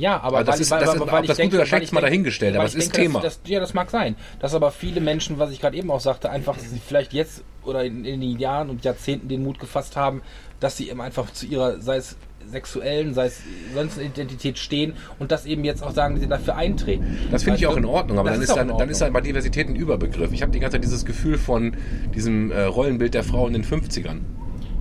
Ja, 0.00 0.16
aber 0.16 0.38
Aber 0.38 0.44
das 0.44 0.54
weil, 0.56 0.60
ist- 0.62 0.70
weil, 0.70 0.80
das 0.80 0.88
weil, 0.88 0.94
ist- 0.96 1.00
weil 1.00 1.20
ob 1.20 1.26
das 1.26 1.36
gut 1.36 1.38
denke, 1.38 1.56
oder 1.56 1.66
schlecht 1.66 1.84
ich 1.84 1.92
mal 1.92 2.00
denke- 2.00 2.10
dahingestellt, 2.10 2.56
aber 2.56 2.64
es 2.64 2.74
ist 2.74 2.84
denke, 2.96 3.02
Thema. 3.08 3.20
Das, 3.20 3.40
das, 3.42 3.50
ja, 3.50 3.60
das 3.60 3.74
mag 3.74 3.90
sein. 3.90 4.16
Dass 4.40 4.54
aber 4.54 4.70
viele 4.72 5.00
Menschen, 5.00 5.38
was 5.38 5.50
ich 5.50 5.60
gerade 5.60 5.76
eben 5.76 5.90
auch 5.90 6.00
sagte, 6.00 6.30
einfach 6.30 6.56
vielleicht 6.86 7.12
jetzt 7.12 7.44
oder 7.64 7.84
in, 7.84 8.04
in 8.04 8.20
den 8.20 8.38
Jahren 8.38 8.70
und 8.70 8.84
Jahrzehnten 8.84 9.28
den 9.28 9.42
Mut 9.42 9.58
gefasst 9.60 9.96
haben, 9.96 10.22
dass 10.60 10.76
sie 10.76 10.88
eben 10.90 11.00
einfach 11.00 11.30
zu 11.32 11.44
ihrer, 11.46 11.80
sei 11.80 11.96
es 11.96 12.16
sexuellen, 12.50 13.12
sei 13.14 13.26
es 13.26 13.42
sonst 13.74 13.98
Identität 13.98 14.58
stehen 14.58 14.94
und 15.18 15.30
das 15.30 15.44
eben 15.46 15.62
jetzt 15.64 15.82
auch 15.82 15.92
sagen, 15.92 16.14
dass 16.14 16.22
sie 16.22 16.28
dafür 16.28 16.56
eintreten. 16.56 17.18
Das 17.30 17.42
finde 17.44 17.58
ich 17.58 17.64
Weißt 17.66 17.74
auch 17.74 17.76
in 17.78 17.84
Ordnung, 17.84 18.18
aber 18.18 18.30
dann 18.30 18.40
ist, 18.42 18.56
dann, 18.56 18.68
dann 18.76 18.88
ist 18.88 19.00
halt 19.02 19.12
bei 19.12 19.20
Diversität 19.20 19.68
ein 19.68 19.76
Überbegriff. 19.76 20.32
Ich 20.32 20.40
habe 20.42 20.50
die 20.50 20.58
ganze 20.58 20.76
Zeit 20.76 20.84
dieses 20.84 21.04
Gefühl 21.04 21.36
von 21.38 21.76
diesem 22.14 22.50
äh, 22.50 22.62
Rollenbild 22.62 23.12
der 23.14 23.22
Frau 23.22 23.46
in 23.46 23.52
den 23.52 23.64
50ern. 23.64 24.20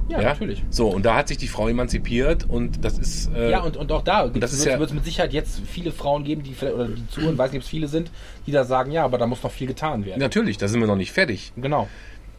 Ja, 0.10 0.22
natürlich. 0.22 0.64
So, 0.70 0.90
und 0.90 1.06
da 1.06 1.16
hat 1.16 1.28
sich 1.28 1.38
die 1.38 1.48
Frau 1.48 1.68
emanzipiert 1.68 2.46
und 2.50 2.84
das 2.84 2.98
ist. 2.98 3.32
Äh, 3.34 3.52
Ja, 3.52 3.62
und, 3.62 3.78
und 3.78 3.92
auch 3.92 4.02
da 4.04 4.34
wird 4.34 4.38
ja- 4.66 4.78
es 4.80 4.94
mit 4.94 5.06
Sicherheit 5.06 5.34
jetzt 5.34 5.62
viele 5.66 5.92
Frauen 5.92 6.24
geben, 6.24 6.44
die 6.44 6.54
vielleicht, 6.54 6.76
oder 6.76 6.88
die 6.88 7.08
zuhören, 7.10 7.38
weiß 7.38 7.52
nicht, 7.52 7.60
ob 7.60 7.64
es 7.64 7.70
viele 7.70 7.88
sind, 7.88 8.12
die 8.48 8.52
da 8.52 8.64
sagen, 8.64 8.92
ja, 8.92 9.04
aber 9.06 9.18
da 9.18 9.28
muss 9.28 9.44
noch 9.44 9.52
viel 9.52 9.68
getan 9.68 10.06
werden. 10.06 10.20
Natürlich, 10.20 10.58
da 10.58 10.68
sind 10.68 10.80
wir 10.80 10.88
noch 10.88 10.96
nicht 10.96 11.12
fertig. 11.12 11.54
Genau. 11.56 11.88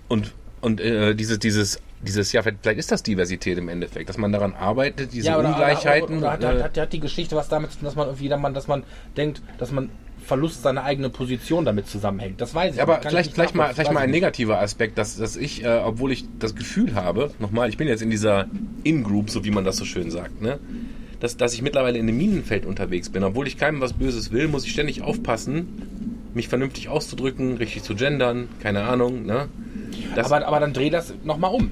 Und, 0.08 0.32
und 0.60 0.80
äh, 0.80 1.14
dieses, 1.14 1.38
dieses, 1.38 1.80
dieses, 2.02 2.32
ja, 2.32 2.42
vielleicht 2.42 2.78
ist 2.78 2.90
das 2.90 3.02
Diversität 3.02 3.58
im 3.58 3.68
Endeffekt, 3.68 4.08
dass 4.08 4.16
man 4.18 4.32
daran 4.32 4.54
arbeitet, 4.54 5.12
diese 5.12 5.28
ja, 5.28 5.38
oder, 5.38 5.48
Ungleichheiten. 5.50 6.18
Oder, 6.18 6.34
oder, 6.38 6.52
äh, 6.52 6.56
hat, 6.58 6.64
hat, 6.64 6.78
hat 6.78 6.92
die 6.92 7.00
Geschichte 7.00 7.36
was 7.36 7.48
damit 7.48 7.70
zu 7.72 7.78
tun, 7.78 7.84
dass 7.86 7.94
man 7.96 8.08
irgendwie, 8.08 8.28
dass 8.28 8.40
man, 8.40 8.54
dass 8.54 8.66
man 8.68 8.82
denkt, 9.16 9.42
dass 9.58 9.70
man 9.70 9.90
Verlust 10.24 10.62
seiner 10.62 10.84
eigenen 10.84 11.10
Position 11.12 11.64
damit 11.64 11.86
zusammenhängt. 11.88 12.40
Das 12.40 12.54
weiß 12.54 12.74
ich. 12.74 12.82
Aber 12.82 13.00
vielleicht, 13.02 13.32
vielleicht 13.32 13.54
mal, 13.54 13.74
vielleicht 13.74 13.92
mal 13.92 14.00
ein 14.00 14.10
negativer 14.10 14.60
Aspekt, 14.60 14.98
dass, 14.98 15.16
dass 15.16 15.36
ich, 15.36 15.64
äh, 15.64 15.80
obwohl 15.84 16.12
ich 16.12 16.24
das 16.38 16.54
Gefühl 16.54 16.94
habe, 16.94 17.30
nochmal, 17.38 17.68
ich 17.68 17.76
bin 17.76 17.88
jetzt 17.88 18.02
in 18.02 18.10
dieser 18.10 18.46
In-Group, 18.84 19.30
so 19.30 19.44
wie 19.44 19.50
man 19.50 19.64
das 19.64 19.76
so 19.76 19.84
schön 19.84 20.10
sagt, 20.10 20.40
ne? 20.40 20.58
Dass, 21.18 21.36
dass 21.36 21.52
ich 21.52 21.62
mittlerweile 21.62 21.98
in 21.98 22.08
einem 22.08 22.16
Minenfeld 22.16 22.64
unterwegs 22.64 23.10
bin. 23.10 23.24
Obwohl 23.24 23.46
ich 23.46 23.58
keinem 23.58 23.80
was 23.80 23.92
Böses 23.92 24.32
will, 24.32 24.48
muss 24.48 24.64
ich 24.64 24.72
ständig 24.72 25.02
aufpassen, 25.02 26.22
mich 26.32 26.48
vernünftig 26.48 26.88
auszudrücken, 26.88 27.56
richtig 27.58 27.82
zu 27.82 27.94
gendern, 27.94 28.48
keine 28.60 28.84
Ahnung, 28.84 29.26
ne? 29.26 29.48
Das, 30.14 30.26
Aber, 30.30 30.46
aber 30.46 30.60
dann 30.60 30.72
dreh 30.72 30.90
das 30.90 31.12
nochmal 31.24 31.52
um. 31.52 31.70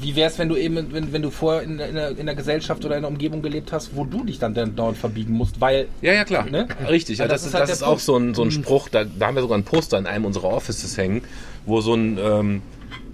Wie 0.00 0.16
wäre 0.16 0.30
es, 0.30 0.38
wenn 0.38 0.48
du 0.48 0.56
eben, 0.56 0.92
wenn, 0.92 1.12
wenn 1.12 1.22
du 1.22 1.30
vorher 1.30 1.62
in, 1.62 1.78
in, 1.78 1.94
der, 1.94 2.16
in 2.16 2.26
der 2.26 2.34
Gesellschaft 2.34 2.84
oder 2.84 2.96
in 2.96 3.02
der 3.02 3.10
Umgebung 3.10 3.42
gelebt 3.42 3.72
hast, 3.72 3.94
wo 3.94 4.04
du 4.04 4.24
dich 4.24 4.38
dann, 4.38 4.54
dauernd 4.54 4.96
verbiegen 4.96 5.34
musst, 5.34 5.60
weil 5.60 5.88
ja, 6.00 6.12
ja, 6.12 6.24
klar. 6.24 6.46
Ne? 6.48 6.68
Richtig, 6.88 7.18
ja, 7.18 7.24
Weil 7.24 7.28
das, 7.28 7.42
das 7.42 7.48
ist, 7.48 7.54
halt 7.54 7.62
das 7.64 7.70
ist 7.70 7.82
auch 7.82 7.98
so 7.98 8.16
ein, 8.16 8.34
so 8.34 8.42
ein 8.42 8.50
Spruch, 8.50 8.88
da, 8.88 9.04
da 9.04 9.26
haben 9.26 9.34
wir 9.34 9.42
sogar 9.42 9.58
ein 9.58 9.64
Poster 9.64 9.98
in 9.98 10.06
einem 10.06 10.24
unserer 10.24 10.48
Offices 10.48 10.96
hängen, 10.96 11.22
wo 11.66 11.80
so 11.80 11.94
ein, 11.94 12.18
ähm, 12.18 12.62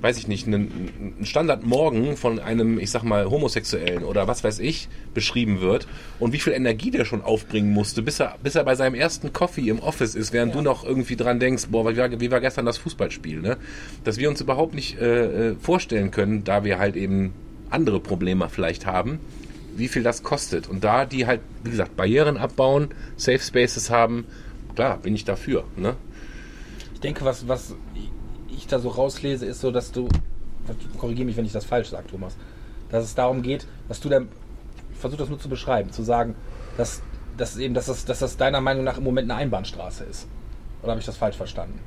weiß 0.01 0.19
ich 0.19 0.29
nicht, 0.29 0.47
ein, 0.47 1.15
Standardmorgen 1.23 2.17
von 2.17 2.39
einem, 2.39 2.79
ich 2.79 2.91
sag 2.91 3.03
mal, 3.03 3.31
Homosexuellen 3.31 4.05
oder 4.05 4.29
was 4.29 4.45
weiß 4.45 4.59
ich, 4.59 4.89
beschrieben 5.15 5.61
wird 5.61 5.87
und 6.19 6.33
wie 6.33 6.39
viel 6.39 6.53
Energie 6.53 6.91
der 6.91 7.05
schon 7.05 7.23
aufbringen 7.23 7.73
musste, 7.73 8.03
bis 8.03 8.21
er, 8.21 8.37
bis 8.43 8.55
er 8.55 8.65
bei 8.65 8.75
seinem 8.75 8.95
ersten 8.95 9.33
Coffee 9.33 9.69
im 9.69 9.79
Office 9.79 10.15
ist, 10.15 10.33
während 10.33 10.55
du 10.55 10.61
noch 10.61 10.85
irgendwie 10.85 11.17
dran 11.17 11.41
denkst, 11.41 11.67
boah, 11.71 11.91
wie 11.91 11.97
war, 11.97 12.21
wie 12.21 12.31
war 12.31 12.41
gestern 12.41 12.67
das 12.67 12.79
Fußballspiel, 12.79 13.41
ne? 13.41 13.57
Dass 14.05 14.19
wir 14.19 14.29
uns 14.29 14.41
überhaupt 14.41 14.75
nicht 14.75 14.99
äh, 14.99 15.51
äh, 15.51 15.55
vorstellen 15.57 16.11
können, 16.11 16.45
da 16.45 16.65
wir 16.65 16.79
halt 16.79 16.97
eben 16.97 17.33
andere 17.71 18.01
Probleme 18.01 18.49
vielleicht 18.49 18.87
haben, 18.87 19.19
wie 19.77 19.89
viel 19.89 20.03
das 20.03 20.23
kostet. 20.23 20.69
Und 20.69 20.85
da 20.85 21.05
die 21.05 21.27
halt, 21.27 21.41
wie 21.65 21.71
gesagt, 21.71 21.97
Barrieren 21.97 22.37
abbauen, 22.37 22.89
Safe 23.17 23.41
Spaces 23.41 23.91
haben, 23.91 24.25
klar, 24.75 24.99
bin 24.99 25.15
ich 25.15 25.25
dafür. 25.25 25.65
Ne? 25.77 25.97
ich 26.97 27.01
denke, 27.01 27.27
was, 27.27 27.47
was 27.47 27.75
ich 28.57 28.67
da 28.67 28.79
so 28.79 28.89
rauslese, 28.89 29.47
ist 29.47 29.61
so, 29.61 29.71
dass 29.71 29.93
du, 29.93 30.09
korrigiere 30.99 31.27
mich, 31.27 31.37
wenn 31.37 31.45
ich 31.45 31.53
das 31.53 31.65
falsch 31.65 31.89
sage, 31.89 32.07
Thomas, 32.09 32.37
dass 32.91 33.05
es 33.05 33.15
darum 33.15 33.43
geht, 33.43 33.67
dass 33.89 34.01
du 34.01 34.09
dann, 34.09 34.29
ich 34.93 34.99
versuche 34.99 35.19
das 35.19 35.29
nur 35.29 35.39
zu 35.39 35.49
beschreiben, 35.49 35.93
zu 35.93 36.03
sagen, 36.03 36.35
dass, 36.77 37.03
dass 37.37 37.57
eben, 37.57 37.75
dass 37.75 37.87
das, 37.87 38.05
dass 38.05 38.21
das 38.21 38.37
deiner 38.37 38.61
Meinung 38.61 38.85
nach 38.85 38.99
im 38.99 39.05
Moment 39.05 39.31
eine 39.31 39.41
Einbahnstraße 39.41 40.05
ist. 40.05 40.27
Oder 40.83 40.93
habe 40.93 41.01
ich 41.01 41.07
das 41.07 41.17
falsch 41.17 41.37
verstanden? 41.37 41.81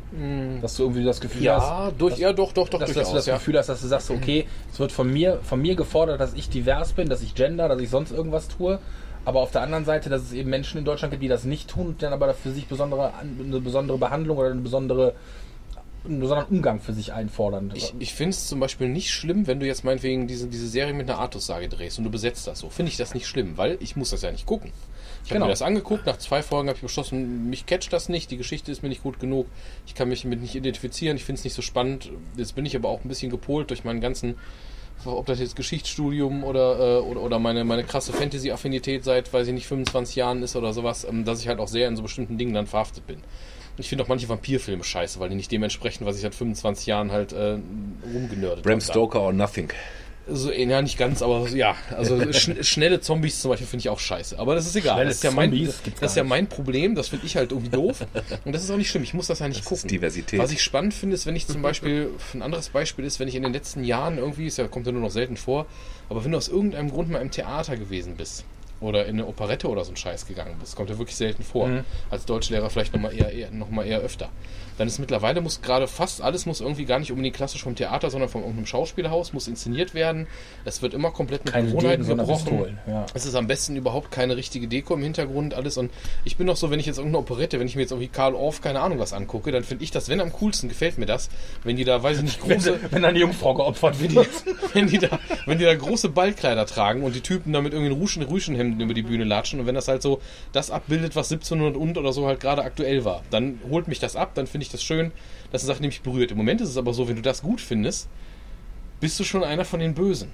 Dass 0.62 0.76
du 0.76 0.84
irgendwie 0.84 1.04
das 1.06 1.22
Gefühl 1.22 1.50
hast, 1.50 1.64
Ja, 1.64 1.92
durch, 1.98 2.16
dass, 2.16 2.20
ja, 2.20 2.34
doch, 2.34 2.52
doch, 2.52 2.68
doch, 2.68 2.80
dass, 2.80 2.90
dass 2.90 2.96
du 2.96 3.00
durchaus. 3.00 3.14
das 3.14 3.26
ja. 3.28 3.34
Gefühl 3.36 3.58
hast, 3.58 3.70
dass 3.70 3.82
du 3.82 3.88
sagst, 3.88 4.10
okay, 4.10 4.46
es 4.74 4.80
wird 4.80 4.92
von 4.92 5.10
mir, 5.12 5.40
von 5.44 5.62
mir 5.62 5.76
gefordert, 5.76 6.20
dass 6.20 6.34
ich 6.34 6.50
divers 6.50 6.94
bin, 6.94 7.08
dass 7.08 7.22
ich 7.22 7.34
gender, 7.34 7.70
dass 7.70 7.80
ich 7.80 7.90
sonst 7.90 8.12
irgendwas 8.12 8.48
tue. 8.50 8.80
Aber 9.26 9.42
auf 9.42 9.52
der 9.52 9.62
anderen 9.62 9.86
Seite, 9.86 10.10
dass 10.10 10.24
es 10.24 10.34
eben 10.34 10.50
Menschen 10.50 10.80
in 10.80 10.86
Deutschland 10.86 11.12
gibt, 11.12 11.24
die 11.24 11.28
das 11.28 11.44
nicht 11.44 11.70
tun 11.70 11.88
und 11.88 12.02
dann 12.02 12.14
aber 12.14 12.34
für 12.34 12.52
sich 12.52 12.68
besondere, 12.68 13.14
eine 13.20 13.60
besondere 13.62 13.98
Behandlung 13.98 14.38
oder 14.38 14.52
eine 14.52 14.62
besondere, 14.62 15.14
einen 16.06 16.20
besonderen 16.20 16.50
Umgang 16.56 16.80
für 16.80 16.94
sich 16.94 17.14
einfordern. 17.14 17.72
Ich, 17.76 17.94
ich 18.00 18.14
finde 18.14 18.32
es 18.32 18.48
zum 18.48 18.60
Beispiel 18.60 18.88
nicht 18.88 19.12
schlimm, 19.12 19.48
wenn 19.48 19.60
du 19.60 19.66
jetzt 19.66 19.84
meinetwegen 19.84 20.28
diese, 20.28 20.48
diese 20.48 20.68
Serie 20.68 20.94
mit 20.94 21.10
einer 21.10 21.20
Artussage 21.20 21.68
drehst 21.68 21.98
und 21.98 22.06
du 22.06 22.10
besetzt 22.10 22.48
das 22.48 22.60
so. 22.60 22.70
Finde 22.70 22.92
ich 22.92 22.98
das 22.98 23.14
nicht 23.14 23.28
schlimm, 23.28 23.58
weil 23.58 23.78
ich 23.82 23.96
muss 23.96 24.12
das 24.12 24.22
ja 24.22 24.32
nicht 24.32 24.46
gucken. 24.46 24.72
Ich 25.24 25.32
habe 25.32 25.36
Genau. 25.36 25.46
mir 25.48 25.52
das 25.52 25.62
angeguckt, 25.62 26.06
nach 26.06 26.18
zwei 26.18 26.42
Folgen 26.42 26.70
habe 26.70 26.78
ich 26.78 26.82
beschlossen, 26.82 27.50
mich 27.50 27.66
catcht 27.66 27.92
das 27.92 28.08
nicht, 28.10 28.32
die 28.32 28.38
Geschichte 28.38 28.72
ist 28.72 28.82
mir 28.84 28.90
nicht 28.90 29.04
gut 29.04 29.20
genug, 29.20 29.48
ich 29.86 29.94
kann 29.94 30.08
mich 30.10 30.22
damit 30.24 30.42
nicht 30.42 30.56
identifizieren, 30.56 31.18
ich 31.18 31.26
finde 31.26 31.40
es 31.40 31.44
nicht 31.44 31.54
so 31.54 31.62
spannend. 31.62 32.10
Jetzt 32.38 32.56
bin 32.56 32.66
ich 32.66 32.76
aber 32.76 32.88
auch 32.90 33.04
ein 33.04 33.10
bisschen 33.10 33.30
gepolt 33.30 33.70
durch 33.70 33.84
meinen 33.84 34.00
ganzen, 34.00 34.36
ob 35.06 35.26
das 35.26 35.40
jetzt 35.40 35.56
Geschichtsstudium 35.58 36.44
oder, 36.44 36.80
äh, 36.80 37.02
oder, 37.02 37.22
oder 37.22 37.40
meine, 37.40 37.64
meine 37.66 37.84
krasse 37.84 38.14
Fantasy-Affinität 38.14 39.04
seit, 39.04 39.32
weiß 39.32 39.48
ich 39.48 39.54
nicht, 39.54 39.68
25 39.68 40.16
Jahren 40.16 40.42
ist 40.44 40.56
oder 40.56 40.74
sowas, 40.74 41.04
ähm, 41.04 41.26
dass 41.26 41.42
ich 41.42 41.48
halt 41.48 41.60
auch 41.60 41.68
sehr 41.68 41.88
in 41.88 41.96
so 41.98 42.04
bestimmten 42.04 42.38
Dingen 42.38 42.54
dann 42.54 42.68
verhaftet 42.68 43.06
bin. 43.06 43.22
Ich 43.80 43.90
finde 43.90 44.04
auch 44.04 44.08
manche 44.08 44.28
Vampirfilme 44.28 44.84
scheiße, 44.84 45.20
weil 45.20 45.30
die 45.30 45.36
nicht 45.36 45.52
dementsprechend, 45.52 46.06
was 46.06 46.16
ich 46.16 46.22
seit 46.22 46.36
25 46.36 46.86
Jahren 46.86 47.12
halt 47.12 47.34
äh, 47.34 47.58
rumgenördet 48.14 48.64
Bram 48.64 48.76
hab. 48.76 48.84
Stoker 48.84 49.22
or 49.22 49.34
Nothing. 49.34 49.72
So, 50.32 50.52
äh, 50.52 50.66
ja, 50.66 50.82
nicht 50.82 50.98
ganz, 50.98 51.22
aber 51.22 51.48
ja. 51.50 51.76
Also 51.96 52.32
schn 52.34 52.64
schnelle 52.64 53.02
Zombies 53.02 53.42
zum 53.42 53.50
Beispiel 53.50 53.68
finde 53.68 53.82
ich 53.82 53.90
auch 53.90 54.00
scheiße. 54.00 54.38
Aber 54.38 54.56
das 54.56 54.68
ist 54.68 54.76
egal. 54.76 54.96
Schnelle 54.96 55.08
das 55.08 55.16
ist 55.18 55.24
ja 55.24 55.32
mein, 55.32 55.50
Zombies 55.52 55.82
das 56.00 56.12
ist 56.12 56.18
ja 56.18 56.24
mein 56.24 56.48
Problem. 56.48 56.96
Das 56.96 57.08
finde 57.08 57.26
ich 57.26 57.36
halt 57.36 57.52
irgendwie 57.52 57.72
doof. 57.72 58.06
Und 58.46 58.54
das 58.54 58.64
ist 58.64 58.70
auch 58.72 58.78
nicht 58.78 58.90
schlimm. 58.90 59.04
Ich 59.04 59.14
muss 59.14 59.28
das 59.28 59.40
ja 59.40 59.48
nicht 59.48 59.62
Das 59.62 59.66
gucken. 59.66 59.86
ist 59.86 59.92
Diversität. 59.92 60.40
Was 60.40 60.52
ich 60.52 60.62
spannend 60.62 60.94
finde, 60.94 61.16
ist, 61.16 61.26
wenn 61.26 61.36
ich 61.36 61.48
zum 61.48 61.62
Beispiel, 61.64 62.10
ein 62.34 62.42
anderes 62.42 62.70
Beispiel 62.70 63.06
ist, 63.06 63.20
wenn 63.20 63.28
ich 63.28 63.36
in 63.36 63.44
den 63.44 63.54
letzten 63.54 63.84
Jahren 63.84 64.18
irgendwie, 64.18 64.48
ist 64.48 64.58
ja, 64.58 64.68
kommt 64.68 64.86
ja 64.86 64.92
nur 64.92 65.02
noch 65.02 65.12
selten 65.12 65.38
vor, 65.38 65.66
aber 66.10 66.24
wenn 66.24 66.32
du 66.32 66.38
aus 66.38 66.48
irgendeinem 66.48 66.92
Grund 66.92 67.10
mal 67.10 67.22
im 67.22 67.32
Theater 67.32 67.78
gewesen 67.78 68.16
bist 68.18 68.44
oder 68.82 69.06
in 69.06 69.16
eine 69.16 69.28
Operette 69.28 69.68
oder 69.68 69.84
so 69.84 69.92
ein 69.92 69.98
Scheiß 69.98 70.26
gegangen 70.26 70.56
bist, 70.60 70.76
kommt 70.76 70.90
ja 70.90 70.98
wirklich 70.98 71.18
selten 71.18 71.44
vor. 71.44 71.68
Mhm. 71.68 71.84
Als 72.10 72.26
Deutschlehrer 72.26 72.70
vielleicht 72.70 72.94
nochmal 72.94 73.14
eher, 73.14 73.32
eher, 73.32 73.52
noch 73.52 73.70
mal 73.70 73.86
eher 73.86 74.00
öfter. 74.00 74.30
Dann 74.80 74.88
ist 74.88 74.98
mittlerweile 74.98 75.42
muss 75.42 75.62
gerade 75.62 75.88
fast 75.88 76.22
alles 76.22 76.46
muss 76.46 76.62
irgendwie 76.62 76.86
gar 76.86 77.00
nicht 77.00 77.12
unbedingt 77.12 77.36
klassisch 77.36 77.64
vom 77.64 77.76
Theater, 77.76 78.10
sondern 78.10 78.30
von 78.30 78.42
irgendeinem 78.42 78.66
Schauspielhaus, 78.66 79.34
muss 79.34 79.50
inszeniert 79.50 79.94
werden. 79.94 80.26
Es 80.64 80.82
wird 80.82 80.94
immer 80.94 81.12
komplett 81.12 81.44
mit 81.44 81.54
keine 81.54 81.68
Gewohnheiten 81.68 82.06
Degen, 82.06 82.18
gebrochen. 82.18 82.80
Ja. 82.88 83.06
Es 83.14 83.26
ist 83.26 83.36
am 83.36 83.48
besten 83.48 83.76
überhaupt 83.76 84.10
keine 84.10 84.38
richtige 84.38 84.70
Deko 84.70 84.94
im 84.94 85.04
Hintergrund, 85.04 85.54
alles. 85.54 85.78
Und 85.78 85.92
ich 86.24 86.38
bin 86.38 86.48
doch 86.48 86.56
so, 86.56 86.72
wenn 86.72 86.80
ich 86.80 86.86
jetzt 86.86 86.98
irgendeine 86.98 87.20
Operette, 87.20 87.60
wenn 87.60 87.68
ich 87.68 87.76
mir 87.76 87.82
jetzt 87.82 87.92
irgendwie 87.92 88.08
Karl 88.08 88.36
Orff, 88.36 88.62
keine 88.62 88.80
Ahnung 88.80 89.00
was 89.00 89.12
angucke, 89.12 89.52
dann 89.52 89.66
finde 89.66 89.84
ich 89.84 89.92
das, 89.92 90.08
wenn 90.08 90.22
am 90.22 90.32
coolsten, 90.32 90.70
gefällt 90.70 90.98
mir 90.98 91.06
das, 91.06 91.30
wenn 91.66 91.76
die 91.76 91.84
da, 91.84 92.02
weiß 92.02 92.20
ich 92.20 92.24
nicht, 92.24 92.40
große, 92.42 92.80
Wenn 92.92 93.02
dann 93.02 93.16
die 93.16 93.20
Jungfrau 93.22 93.54
geopfert 93.56 94.00
wird. 94.00 94.30
wenn 94.74 94.88
die 94.88 95.00
da, 95.00 95.20
wenn 95.46 95.58
die 95.58 95.66
da 95.66 95.76
große 95.76 96.08
Ballkleider 96.08 96.66
tragen 96.66 97.04
und 97.04 97.16
die 97.16 97.22
Typen 97.22 97.52
da 97.52 97.60
mit 97.60 97.74
irgendwie 97.74 97.92
Rüschen, 97.92 98.24
Rüschenhemden 98.24 98.80
über 98.80 98.94
die 98.94 99.04
Bühne 99.04 99.26
latschen 99.26 99.60
und 99.60 99.66
wenn 99.66 99.76
das 99.76 99.90
halt 99.90 100.02
so 100.02 100.22
das 100.54 100.72
abbildet, 100.72 101.18
was 101.18 101.30
1700 101.30 101.76
und 101.76 101.98
oder 101.98 102.14
so 102.14 102.28
halt 102.28 102.40
gerade 102.40 102.64
aktuell 102.64 103.04
war, 103.04 103.24
dann 103.30 103.60
holt 103.70 103.90
mich 103.90 104.00
das 104.00 104.16
ab, 104.16 104.32
dann 104.36 104.48
finde 104.48 104.64
ich 104.64 104.69
das 104.74 104.84
schön, 104.84 105.12
das 105.52 105.64
ist 105.64 105.70
eine 105.70 105.76
Sache, 105.76 105.82
die 105.82 105.88
mich 105.88 106.02
berührt. 106.02 106.32
Im 106.32 106.38
Moment 106.38 106.62
ist 106.62 106.70
es 106.70 106.78
aber 106.78 106.94
so, 106.94 107.08
wenn 107.08 107.16
du 107.16 107.22
das 107.22 107.42
gut 107.42 107.62
findest, 107.62 108.08
bist 109.00 109.20
du 109.20 109.24
schon 109.24 109.44
einer 109.44 109.66
von 109.66 109.80
den 109.80 109.94
Bösen. 109.94 110.30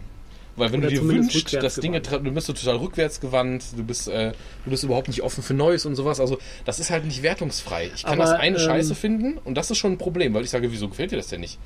Weil 0.55 0.71
wenn 0.71 0.79
Oder 0.79 0.89
du 0.89 0.95
dir 0.95 1.07
wünschst, 1.07 1.53
dass 1.53 1.75
Dinge, 1.75 1.99
du 2.01 2.31
bist 2.31 2.47
so 2.47 2.53
total 2.53 2.77
rückwärtsgewandt, 2.77 3.63
du 3.75 3.83
bist, 3.83 4.07
äh, 4.07 4.31
du 4.63 4.69
bist 4.69 4.83
überhaupt 4.83 5.09
nicht 5.09 5.21
offen 5.21 5.43
für 5.43 5.53
Neues 5.53 5.85
und 5.85 5.95
sowas. 5.95 6.19
Also 6.19 6.37
das 6.63 6.79
ist 6.79 6.91
halt 6.91 7.05
nicht 7.05 7.23
wertungsfrei. 7.23 7.91
Ich 7.93 8.03
kann 8.03 8.13
Aber, 8.13 8.31
das 8.31 8.39
eine 8.39 8.55
ähm, 8.55 8.63
Scheiße 8.63 8.95
finden 8.95 9.37
und 9.43 9.55
das 9.55 9.69
ist 9.69 9.77
schon 9.77 9.93
ein 9.93 9.97
Problem, 9.97 10.33
weil 10.33 10.43
ich 10.43 10.49
sage, 10.49 10.71
wieso 10.71 10.87
gefällt 10.87 11.11
dir 11.11 11.17
das 11.17 11.27
denn 11.27 11.41
nicht? 11.41 11.59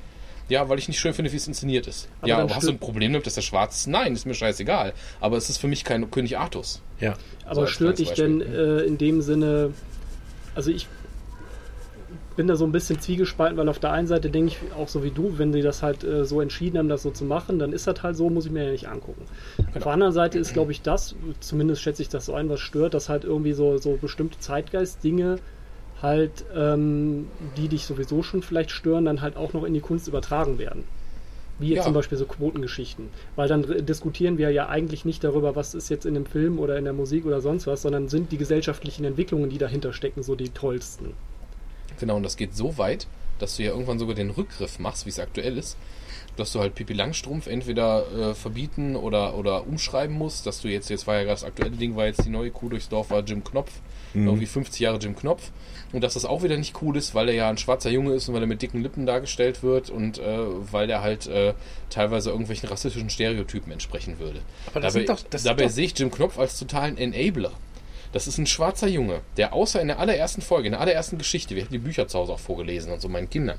Ja, 0.48 0.68
weil 0.68 0.80
ich 0.80 0.88
nicht 0.88 0.98
schön 0.98 1.14
finde, 1.14 1.30
wie 1.30 1.36
es 1.36 1.46
inszeniert 1.46 1.86
ist. 1.86 2.08
Aber 2.20 2.28
ja, 2.28 2.38
aber 2.38 2.56
hast 2.56 2.66
du 2.66 2.72
ein 2.72 2.80
Problem 2.80 3.12
damit, 3.12 3.24
dass 3.24 3.34
der 3.34 3.42
schwarz 3.42 3.76
ist? 3.76 3.86
Nein, 3.86 4.14
ist 4.14 4.26
mir 4.26 4.34
scheißegal. 4.34 4.92
Aber 5.20 5.36
es 5.36 5.48
ist 5.48 5.58
für 5.58 5.68
mich 5.68 5.84
kein 5.84 6.10
König 6.10 6.38
Artus. 6.38 6.82
Ja. 6.98 7.14
Aber 7.44 7.62
als 7.62 7.70
stört 7.70 8.00
dich 8.00 8.10
denn 8.10 8.40
äh, 8.40 8.80
in 8.80 8.98
dem 8.98 9.22
Sinne, 9.22 9.72
also 10.56 10.72
ich 10.72 10.88
bin 12.40 12.46
da 12.46 12.56
so 12.56 12.64
ein 12.64 12.72
bisschen 12.72 12.98
zwiegespalten, 12.98 13.58
weil 13.58 13.68
auf 13.68 13.78
der 13.80 13.92
einen 13.92 14.06
Seite 14.06 14.30
denke 14.30 14.52
ich 14.52 14.72
auch 14.72 14.88
so 14.88 15.04
wie 15.04 15.10
du, 15.10 15.36
wenn 15.36 15.52
sie 15.52 15.60
das 15.60 15.82
halt 15.82 16.04
äh, 16.04 16.24
so 16.24 16.40
entschieden 16.40 16.78
haben, 16.78 16.88
das 16.88 17.02
so 17.02 17.10
zu 17.10 17.26
machen, 17.26 17.58
dann 17.58 17.74
ist 17.74 17.86
das 17.86 18.02
halt 18.02 18.16
so, 18.16 18.30
muss 18.30 18.46
ich 18.46 18.50
mir 18.50 18.64
ja 18.64 18.70
nicht 18.70 18.88
angucken. 18.88 19.26
Auf 19.74 19.82
der 19.82 19.92
anderen 19.92 20.14
Seite 20.14 20.38
ist, 20.38 20.54
glaube 20.54 20.72
ich, 20.72 20.80
das, 20.80 21.14
zumindest 21.40 21.82
schätze 21.82 22.00
ich 22.00 22.08
das 22.08 22.24
so 22.24 22.32
ein, 22.32 22.48
was 22.48 22.60
stört, 22.60 22.94
dass 22.94 23.10
halt 23.10 23.24
irgendwie 23.24 23.52
so, 23.52 23.76
so 23.76 23.98
bestimmte 24.00 24.38
Zeitgeist-Dinge 24.38 25.36
halt, 26.00 26.46
ähm, 26.56 27.26
die 27.58 27.68
dich 27.68 27.84
sowieso 27.84 28.22
schon 28.22 28.40
vielleicht 28.42 28.70
stören, 28.70 29.04
dann 29.04 29.20
halt 29.20 29.36
auch 29.36 29.52
noch 29.52 29.64
in 29.64 29.74
die 29.74 29.80
Kunst 29.80 30.08
übertragen 30.08 30.58
werden. 30.58 30.84
Wie 31.58 31.68
jetzt 31.68 31.76
Ja. 31.80 31.82
zum 31.84 31.92
Beispiel 31.92 32.16
so 32.16 32.24
Quotengeschichten. 32.24 33.08
Weil 33.36 33.48
dann 33.48 33.64
re- 33.64 33.82
diskutieren 33.82 34.38
wir 34.38 34.48
ja 34.50 34.70
eigentlich 34.70 35.04
nicht 35.04 35.22
darüber, 35.22 35.56
was 35.56 35.74
ist 35.74 35.90
jetzt 35.90 36.06
in 36.06 36.14
dem 36.14 36.24
Film 36.24 36.58
oder 36.58 36.78
in 36.78 36.84
der 36.84 36.94
Musik 36.94 37.26
oder 37.26 37.42
sonst 37.42 37.66
was, 37.66 37.82
sondern 37.82 38.08
sind 38.08 38.32
die 38.32 38.38
gesellschaftlichen 38.38 39.04
Entwicklungen, 39.04 39.50
die 39.50 39.58
dahinter 39.58 39.92
stecken, 39.92 40.22
so 40.22 40.34
die 40.36 40.48
tollsten. 40.48 41.12
Genau, 41.98 42.16
und 42.16 42.22
das 42.22 42.36
geht 42.36 42.54
so 42.56 42.78
weit, 42.78 43.06
dass 43.38 43.56
du 43.56 43.62
ja 43.62 43.70
irgendwann 43.70 43.98
sogar 43.98 44.14
den 44.14 44.30
Rückgriff 44.30 44.78
machst, 44.78 45.06
wie 45.06 45.10
es 45.10 45.18
aktuell 45.18 45.56
ist, 45.58 45.76
dass 46.36 46.52
du 46.52 46.60
halt 46.60 46.74
Pipi 46.74 46.92
Langstrumpf 46.92 47.46
entweder 47.46 48.30
äh, 48.30 48.34
verbieten 48.34 48.96
oder, 48.96 49.36
oder 49.36 49.66
umschreiben 49.66 50.16
musst, 50.16 50.46
dass 50.46 50.60
du 50.60 50.68
jetzt, 50.68 50.88
jetzt 50.90 51.06
war 51.06 51.14
ja 51.16 51.20
gerade 51.22 51.34
das 51.34 51.44
aktuelle 51.44 51.72
Ding, 51.76 51.96
war 51.96 52.06
jetzt 52.06 52.24
die 52.24 52.30
neue 52.30 52.50
Kuh 52.50 52.68
durchs 52.68 52.88
Dorf, 52.88 53.10
war 53.10 53.20
Jim 53.22 53.42
Knopf, 53.44 53.70
irgendwie 54.26 54.46
50 54.46 54.80
Jahre 54.80 54.98
Jim 54.98 55.14
Knopf. 55.16 55.50
Und 55.92 56.02
dass 56.02 56.14
das 56.14 56.24
auch 56.24 56.42
wieder 56.42 56.56
nicht 56.56 56.80
cool 56.82 56.96
ist, 56.96 57.14
weil 57.14 57.28
er 57.28 57.34
ja 57.34 57.48
ein 57.50 57.58
schwarzer 57.58 57.90
Junge 57.90 58.12
ist 58.14 58.28
und 58.28 58.34
weil 58.34 58.42
er 58.42 58.46
mit 58.46 58.60
dicken 58.62 58.80
Lippen 58.82 59.06
dargestellt 59.06 59.62
wird 59.62 59.90
und 59.90 60.18
äh, 60.18 60.38
weil 60.72 60.86
der 60.86 61.00
halt 61.02 61.26
äh, 61.26 61.54
teilweise 61.90 62.30
irgendwelchen 62.30 62.68
rassistischen 62.68 63.10
Stereotypen 63.10 63.72
entsprechen 63.72 64.18
würde. 64.18 64.40
Aber 64.66 64.80
das 64.80 64.94
dabei 64.94 65.06
sind 65.06 65.08
doch- 65.08 65.28
das 65.30 65.42
dabei 65.44 65.68
sehe 65.68 65.86
ich 65.86 65.98
Jim 65.98 66.10
Knopf 66.10 66.38
als 66.38 66.58
totalen 66.58 66.96
Enabler. 66.98 67.52
Das 68.12 68.26
ist 68.26 68.38
ein 68.38 68.46
schwarzer 68.46 68.88
Junge, 68.88 69.20
der 69.36 69.52
außer 69.52 69.80
in 69.80 69.88
der 69.88 69.98
allerersten 69.98 70.42
Folge, 70.42 70.66
in 70.66 70.72
der 70.72 70.80
allerersten 70.80 71.18
Geschichte, 71.18 71.54
wir 71.54 71.62
haben 71.62 71.72
die 71.72 71.78
Bücher 71.78 72.08
zu 72.08 72.18
Hause 72.18 72.32
auch 72.32 72.40
vorgelesen 72.40 72.92
und 72.92 73.00
so 73.00 73.08
meinen 73.08 73.30
Kindern. 73.30 73.58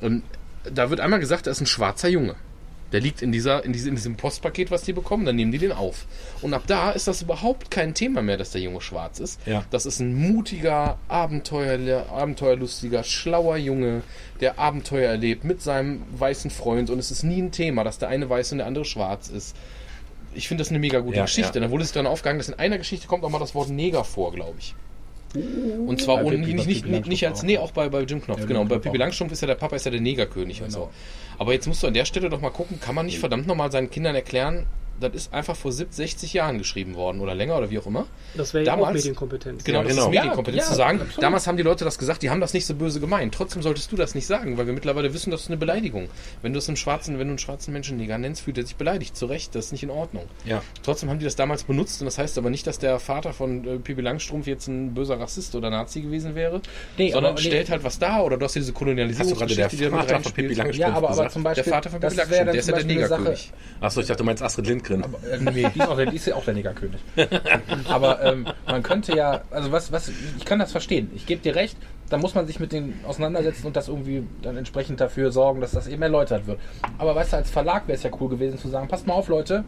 Und 0.00 0.22
da 0.64 0.90
wird 0.90 1.00
einmal 1.00 1.20
gesagt, 1.20 1.46
er 1.46 1.52
ist 1.52 1.60
ein 1.60 1.66
schwarzer 1.66 2.08
Junge. 2.08 2.36
Der 2.92 3.00
liegt 3.00 3.22
in, 3.22 3.32
dieser, 3.32 3.64
in, 3.64 3.72
diese, 3.72 3.88
in 3.88 3.94
diesem 3.94 4.16
Postpaket, 4.16 4.70
was 4.70 4.82
die 4.82 4.92
bekommen, 4.92 5.24
dann 5.24 5.36
nehmen 5.36 5.50
die 5.50 5.58
den 5.58 5.72
auf. 5.72 6.06
Und 6.42 6.52
ab 6.52 6.64
da 6.66 6.90
ist 6.90 7.08
das 7.08 7.22
überhaupt 7.22 7.70
kein 7.70 7.94
Thema 7.94 8.20
mehr, 8.20 8.36
dass 8.36 8.50
der 8.50 8.60
Junge 8.60 8.82
schwarz 8.82 9.18
ist. 9.18 9.40
Ja. 9.46 9.64
Das 9.70 9.86
ist 9.86 10.00
ein 10.00 10.14
mutiger, 10.14 10.98
abenteuerler, 11.08 12.10
abenteuerlustiger, 12.10 13.02
schlauer 13.02 13.56
Junge, 13.56 14.02
der 14.40 14.58
Abenteuer 14.58 15.08
erlebt 15.08 15.44
mit 15.44 15.62
seinem 15.62 16.02
weißen 16.12 16.50
Freund. 16.50 16.90
Und 16.90 16.98
es 16.98 17.10
ist 17.10 17.22
nie 17.22 17.40
ein 17.40 17.50
Thema, 17.50 17.82
dass 17.82 17.98
der 17.98 18.10
eine 18.10 18.28
weiß 18.28 18.52
und 18.52 18.58
der 18.58 18.66
andere 18.66 18.84
schwarz 18.84 19.28
ist. 19.28 19.56
Ich 20.34 20.48
finde 20.48 20.62
das 20.62 20.70
eine 20.70 20.78
mega 20.78 21.00
gute 21.00 21.16
Ja, 21.16 21.22
Geschichte. 21.24 21.54
ja. 21.58 21.60
Dann 21.60 21.70
wurde 21.70 21.84
es 21.84 21.92
dann 21.92 22.06
aufgegangen, 22.06 22.38
dass 22.38 22.48
in 22.48 22.54
einer 22.58 22.78
Geschichte 22.78 23.06
kommt 23.06 23.24
auch 23.24 23.30
mal 23.30 23.38
das 23.38 23.54
Wort 23.54 23.68
Neger 23.70 24.04
vor, 24.04 24.32
glaube 24.32 24.54
ich. 24.58 24.74
Und 25.34 26.00
zwar 26.00 26.18
Bei 26.18 26.24
ohne, 26.24 26.36
Pippi- 26.36 26.54
nicht, 26.54 26.66
nicht, 26.66 26.86
nicht, 26.86 27.06
nicht 27.06 27.26
als, 27.26 27.40
auch. 27.40 27.44
nee, 27.44 27.56
auch 27.56 27.70
bei, 27.72 27.88
bei 27.88 28.02
Jim 28.02 28.20
Knopf, 28.22 28.40
Ja, 28.40 28.44
genau. 28.46 28.60
Jim 28.60 28.68
Bei 28.68 28.78
Pippi. 28.78 28.98
Langstrumpf 28.98 29.32
ist 29.32 29.40
ja 29.40 29.46
der 29.46 29.54
Papa, 29.54 29.76
ist 29.76 29.84
ja 29.86 29.90
der 29.90 30.00
Negerkönig 30.02 30.60
und 30.60 30.68
Genau. 30.68 30.78
so. 30.84 30.90
Aber 31.38 31.52
jetzt 31.54 31.66
musst 31.66 31.82
du 31.82 31.86
an 31.86 31.94
der 31.94 32.04
Stelle 32.04 32.28
doch 32.28 32.40
mal 32.42 32.50
gucken, 32.50 32.78
kann 32.80 32.94
man 32.94 33.06
nicht 33.06 33.18
verdammt 33.18 33.46
nochmal 33.46 33.72
seinen 33.72 33.88
Kindern 33.90 34.14
erklären, 34.14 34.66
das 35.00 35.14
ist 35.14 35.32
einfach 35.34 35.56
vor 35.56 35.72
70, 35.72 35.96
60 36.12 36.32
Jahren 36.32 36.58
geschrieben 36.58 36.94
worden 36.94 37.20
oder 37.20 37.34
länger 37.34 37.56
oder 37.58 37.70
wie 37.70 37.78
auch 37.78 37.86
immer. 37.86 38.06
Das 38.34 38.54
wäre 38.54 38.64
ja 38.64 38.72
auch 38.74 38.78
Damals- 38.78 38.96
Medienkompetenz. 38.96 39.64
Genau, 39.64 39.78
Ja, 39.78 39.84
das 39.84 39.92
genau. 39.92 40.04
ist 40.08 40.10
Medienkompetenz 40.14 40.62
Ja, 40.64 40.68
zu 40.70 40.74
sagen. 40.76 41.00
absolut. 41.00 41.22
Damals 41.22 41.46
haben 41.46 41.56
die 41.56 41.62
Leute 41.62 41.84
das 41.84 41.98
gesagt, 41.98 42.22
die 42.22 42.30
haben 42.30 42.40
das 42.40 42.52
nicht 42.54 42.66
so 42.66 42.74
böse 42.74 43.00
gemeint. 43.00 43.34
Trotzdem 43.34 43.62
solltest 43.62 43.90
du 43.90 43.96
das 43.96 44.14
nicht 44.14 44.26
sagen, 44.26 44.56
weil 44.58 44.66
wir 44.66 44.72
mittlerweile 44.72 45.12
wissen, 45.12 45.30
das 45.30 45.42
ist 45.42 45.48
eine 45.48 45.56
Beleidigung. 45.56 46.08
Wenn 46.42 46.52
du 46.52 46.58
es 46.58 46.68
einem 46.68 46.76
schwarzen, 46.76 47.18
wenn 47.18 47.26
du 47.26 47.32
einen 47.32 47.38
schwarzen 47.38 47.72
Menschen 47.72 47.96
Neger 47.96 48.18
nennst, 48.18 48.42
fühlt 48.42 48.58
er 48.58 48.64
sich 48.64 48.76
beleidigt. 48.76 49.16
Zu 49.16 49.26
Recht, 49.26 49.54
das 49.54 49.66
ist 49.66 49.72
nicht 49.72 49.82
in 49.82 49.90
Ordnung. 49.90 50.24
Ja. 50.44 50.62
Trotzdem 50.82 51.10
haben 51.10 51.18
die 51.18 51.24
das 51.24 51.36
damals 51.36 51.64
benutzt 51.64 52.00
und 52.00 52.04
das 52.06 52.18
heißt 52.18 52.38
aber 52.38 52.50
nicht, 52.50 52.66
dass 52.66 52.78
der 52.78 52.98
Vater 53.00 53.32
von 53.32 53.66
äh, 53.66 53.78
Pippi 53.78 54.00
Langstrumpf 54.02 54.46
jetzt 54.46 54.68
ein 54.68 54.94
böser 54.94 55.18
Rassist 55.18 55.54
oder 55.54 55.70
Nazi 55.70 56.00
gewesen 56.02 56.34
wäre, 56.34 56.60
Nee, 56.98 57.10
sondern 57.10 57.32
aber- 57.32 57.40
nee. 57.40 57.46
stellt 57.48 57.70
halt 57.70 57.82
was 57.84 57.98
dar 57.98 58.24
oder 58.24 58.36
du 58.36 58.44
hast 58.44 58.52
hier 58.52 58.62
diese 58.62 58.72
Hast 58.72 59.30
du 59.30 59.34
gerade 59.36 59.54
der 59.54 59.68
Vater 59.90 60.20
von. 60.20 60.32
Pippi 60.32 60.54
Langstrumpf 60.54 60.76
Ja, 60.76 60.92
aber, 60.92 61.10
aber 61.10 61.28
zum 61.28 61.42
Beispiel. 61.42 61.64
Der 61.64 61.72
Vater 61.72 61.90
von 61.90 62.00
Pippi 62.00 62.16
wäre 62.16 62.26
Langstrumpf, 62.26 62.36
dann 62.44 62.52
der 62.52 62.60
ist 62.60 62.68
ja 62.68 62.76
der 62.76 62.84
Negerkönig. 62.84 63.52
Achso, 63.80 64.00
ich 64.00 64.06
dachte, 64.06 64.18
du 64.18 64.24
meinst 64.24 64.42
Astrid 64.42 64.66
Lindgren. 64.66 64.81
Äh, 64.90 65.38
nee, 65.40 65.66
die 65.74 65.78
ist, 65.80 65.88
auch, 65.88 65.96
die 65.98 66.16
ist 66.16 66.26
ja 66.26 66.34
auch 66.34 66.44
der 66.44 66.54
Negerkönig. 66.54 67.00
Aber 67.88 68.22
ähm, 68.22 68.46
man 68.66 68.82
könnte 68.82 69.16
ja, 69.16 69.42
also 69.50 69.72
was, 69.72 69.92
was, 69.92 70.10
ich 70.38 70.44
kann 70.44 70.58
das 70.58 70.72
verstehen. 70.72 71.10
Ich 71.14 71.26
gebe 71.26 71.42
dir 71.42 71.54
recht, 71.54 71.76
da 72.08 72.18
muss 72.18 72.34
man 72.34 72.46
sich 72.46 72.60
mit 72.60 72.72
denen 72.72 73.00
auseinandersetzen 73.06 73.66
und 73.66 73.76
das 73.76 73.88
irgendwie 73.88 74.24
dann 74.42 74.56
entsprechend 74.56 75.00
dafür 75.00 75.32
sorgen, 75.32 75.60
dass 75.60 75.72
das 75.72 75.86
eben 75.86 76.02
erläutert 76.02 76.46
wird. 76.46 76.58
Aber 76.98 77.14
weißt 77.14 77.32
du, 77.32 77.36
als 77.36 77.50
Verlag 77.50 77.88
wäre 77.88 77.96
es 77.96 78.02
ja 78.02 78.10
cool 78.20 78.28
gewesen 78.28 78.58
zu 78.58 78.68
sagen, 78.68 78.88
passt 78.88 79.06
mal 79.06 79.14
auf, 79.14 79.28
Leute, 79.28 79.64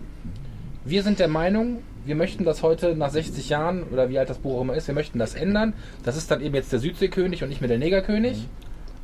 wir 0.84 1.02
sind 1.02 1.18
der 1.18 1.28
Meinung, 1.28 1.82
wir 2.04 2.14
möchten 2.14 2.44
das 2.44 2.62
heute 2.62 2.94
nach 2.94 3.10
60 3.10 3.48
Jahren 3.48 3.84
oder 3.84 4.10
wie 4.10 4.18
alt 4.18 4.28
das 4.28 4.38
Buch 4.38 4.58
auch 4.58 4.60
immer 4.60 4.74
ist, 4.74 4.86
wir 4.86 4.94
möchten 4.94 5.18
das 5.18 5.34
ändern. 5.34 5.72
Das 6.02 6.16
ist 6.16 6.30
dann 6.30 6.42
eben 6.42 6.54
jetzt 6.54 6.72
der 6.72 6.78
Südseekönig 6.78 7.42
und 7.42 7.48
nicht 7.48 7.62
mehr 7.62 7.68
der 7.68 7.78
Negerkönig. 7.78 8.46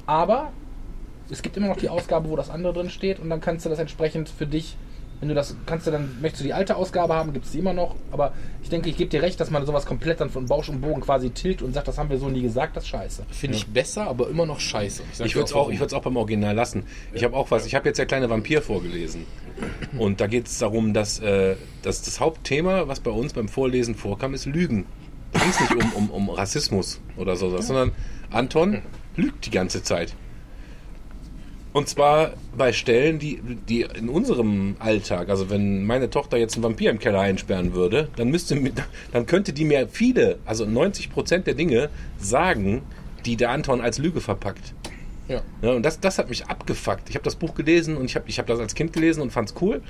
Aber 0.04 0.52
es 1.30 1.42
gibt 1.42 1.56
immer 1.56 1.68
noch 1.68 1.76
die 1.76 1.88
Ausgabe, 1.88 2.28
wo 2.28 2.36
das 2.36 2.50
andere 2.50 2.72
drin 2.72 2.90
steht 2.90 3.20
und 3.20 3.30
dann 3.30 3.40
kannst 3.40 3.64
du 3.64 3.70
das 3.70 3.78
entsprechend 3.78 4.28
für 4.28 4.46
dich, 4.46 4.76
wenn 5.20 5.28
du 5.28 5.35
das 5.35 5.54
kannst 5.66 5.87
du 5.87 5.90
dann, 5.90 6.16
möchtest 6.20 6.40
du 6.40 6.44
die 6.46 6.54
alte 6.54 6.76
Ausgabe 6.76 7.14
haben, 7.14 7.33
gibt 7.33 7.44
es 7.44 7.52
die 7.52 7.59
immer 7.59 7.74
noch, 7.74 7.94
aber 8.11 8.33
ich 8.62 8.70
denke, 8.70 8.88
ich 8.88 8.96
gebe 8.96 9.11
dir 9.11 9.22
recht, 9.22 9.38
dass 9.38 9.50
man 9.50 9.64
sowas 9.66 9.85
komplett 9.85 10.20
dann 10.20 10.30
von 10.30 10.46
Bausch 10.46 10.68
und 10.70 10.80
Bogen 10.80 11.02
quasi 11.02 11.30
tilt 11.30 11.61
und 11.61 11.74
sagt, 11.74 11.88
das 11.88 11.98
haben 11.98 12.09
wir 12.09 12.18
so 12.18 12.28
nie 12.28 12.42
gesagt, 12.42 12.76
das 12.76 12.85
ist 12.85 12.90
scheiße. 12.90 13.26
Finde 13.30 13.56
ich 13.59 13.66
besser, 13.66 14.06
aber 14.06 14.28
immer 14.28 14.46
noch 14.46 14.61
scheiße. 14.61 15.02
Ich 15.12 15.18
dir 15.18 15.35
würde 15.35 15.44
es 15.44 15.52
auch, 15.52 15.70
ich 15.70 15.80
auch 15.80 16.02
beim 16.02 16.16
Original 16.16 16.54
lassen. 16.54 16.85
Ich 17.12 17.22
habe 17.22 17.37
auch 17.37 17.50
was. 17.50 17.66
Ich 17.66 17.74
habe 17.74 17.87
jetzt 17.88 17.98
der 17.98 18.06
kleine 18.06 18.30
Vampir 18.30 18.62
vorgelesen. 18.62 19.26
Und 19.98 20.20
da 20.20 20.26
geht 20.26 20.46
es 20.46 20.59
darum, 20.59 20.94
dass, 20.94 21.18
äh, 21.20 21.56
dass 21.83 22.02
das 22.02 22.20
Hauptthema, 22.20 22.88
was 22.88 23.00
bei 23.00 23.11
uns 23.11 23.35
beim 23.35 23.48
Vorlesen 23.48 23.94
vorkam, 23.94 24.33
ist 24.33 24.46
Lügen. 24.46 24.87
Da 25.33 25.40
ging 25.40 25.50
es 25.50 25.61
nicht 25.61 25.74
um, 25.74 25.92
um, 25.92 26.11
um 26.11 26.30
Rassismus 26.30 27.00
oder 27.16 27.37
so, 27.37 27.56
sondern 27.61 27.92
Anton 28.30 28.83
lügt 29.16 29.46
die 29.46 29.50
ganze 29.50 29.83
Zeit. 29.83 30.14
Und 31.72 31.88
zwar 31.88 32.33
bei 32.56 32.72
Stellen, 32.72 33.20
die, 33.20 33.40
die 33.68 33.83
in 33.83 34.09
unserem 34.09 34.74
Alltag, 34.80 35.28
also 35.28 35.50
wenn 35.50 35.87
meine 35.87 36.11
Tochter 36.11 36.37
jetzt 36.37 36.54
einen 36.54 36.64
Vampir 36.64 36.90
im 36.90 36.98
Keller 36.98 37.20
einsperren 37.20 37.74
würde, 37.74 38.09
dann 38.16 38.28
müsste 38.28 38.61
dann 39.12 39.26
könnte 39.26 39.52
die 39.52 39.64
mir 39.64 39.87
viele, 39.88 40.38
also 40.44 40.64
90 40.64 41.12
Prozent 41.12 41.46
der 41.46 41.54
Dinge 41.54 41.88
sagen, 42.18 42.83
die 43.24 43.37
der 43.37 43.50
Anton 43.50 43.80
als 43.80 43.98
Lüge 43.98 44.20
verpackt. 44.20 44.74
Ja. 45.28 45.42
Ja, 45.62 45.72
und 45.72 45.85
das, 45.85 46.00
das 46.00 46.18
hat 46.18 46.28
mich 46.28 46.46
abgefuckt. 46.46 47.09
Ich 47.09 47.14
habe 47.14 47.22
das 47.22 47.37
Buch 47.37 47.54
gelesen 47.54 47.96
und 47.96 48.06
ich 48.06 48.16
habe 48.16 48.28
ich 48.28 48.40
hab 48.40 48.48
das 48.48 48.59
als 48.59 48.74
Kind 48.74 48.92
gelesen 48.92 49.22
und 49.22 49.30
fand 49.30 49.50
es 49.50 49.54
cool. 49.62 49.80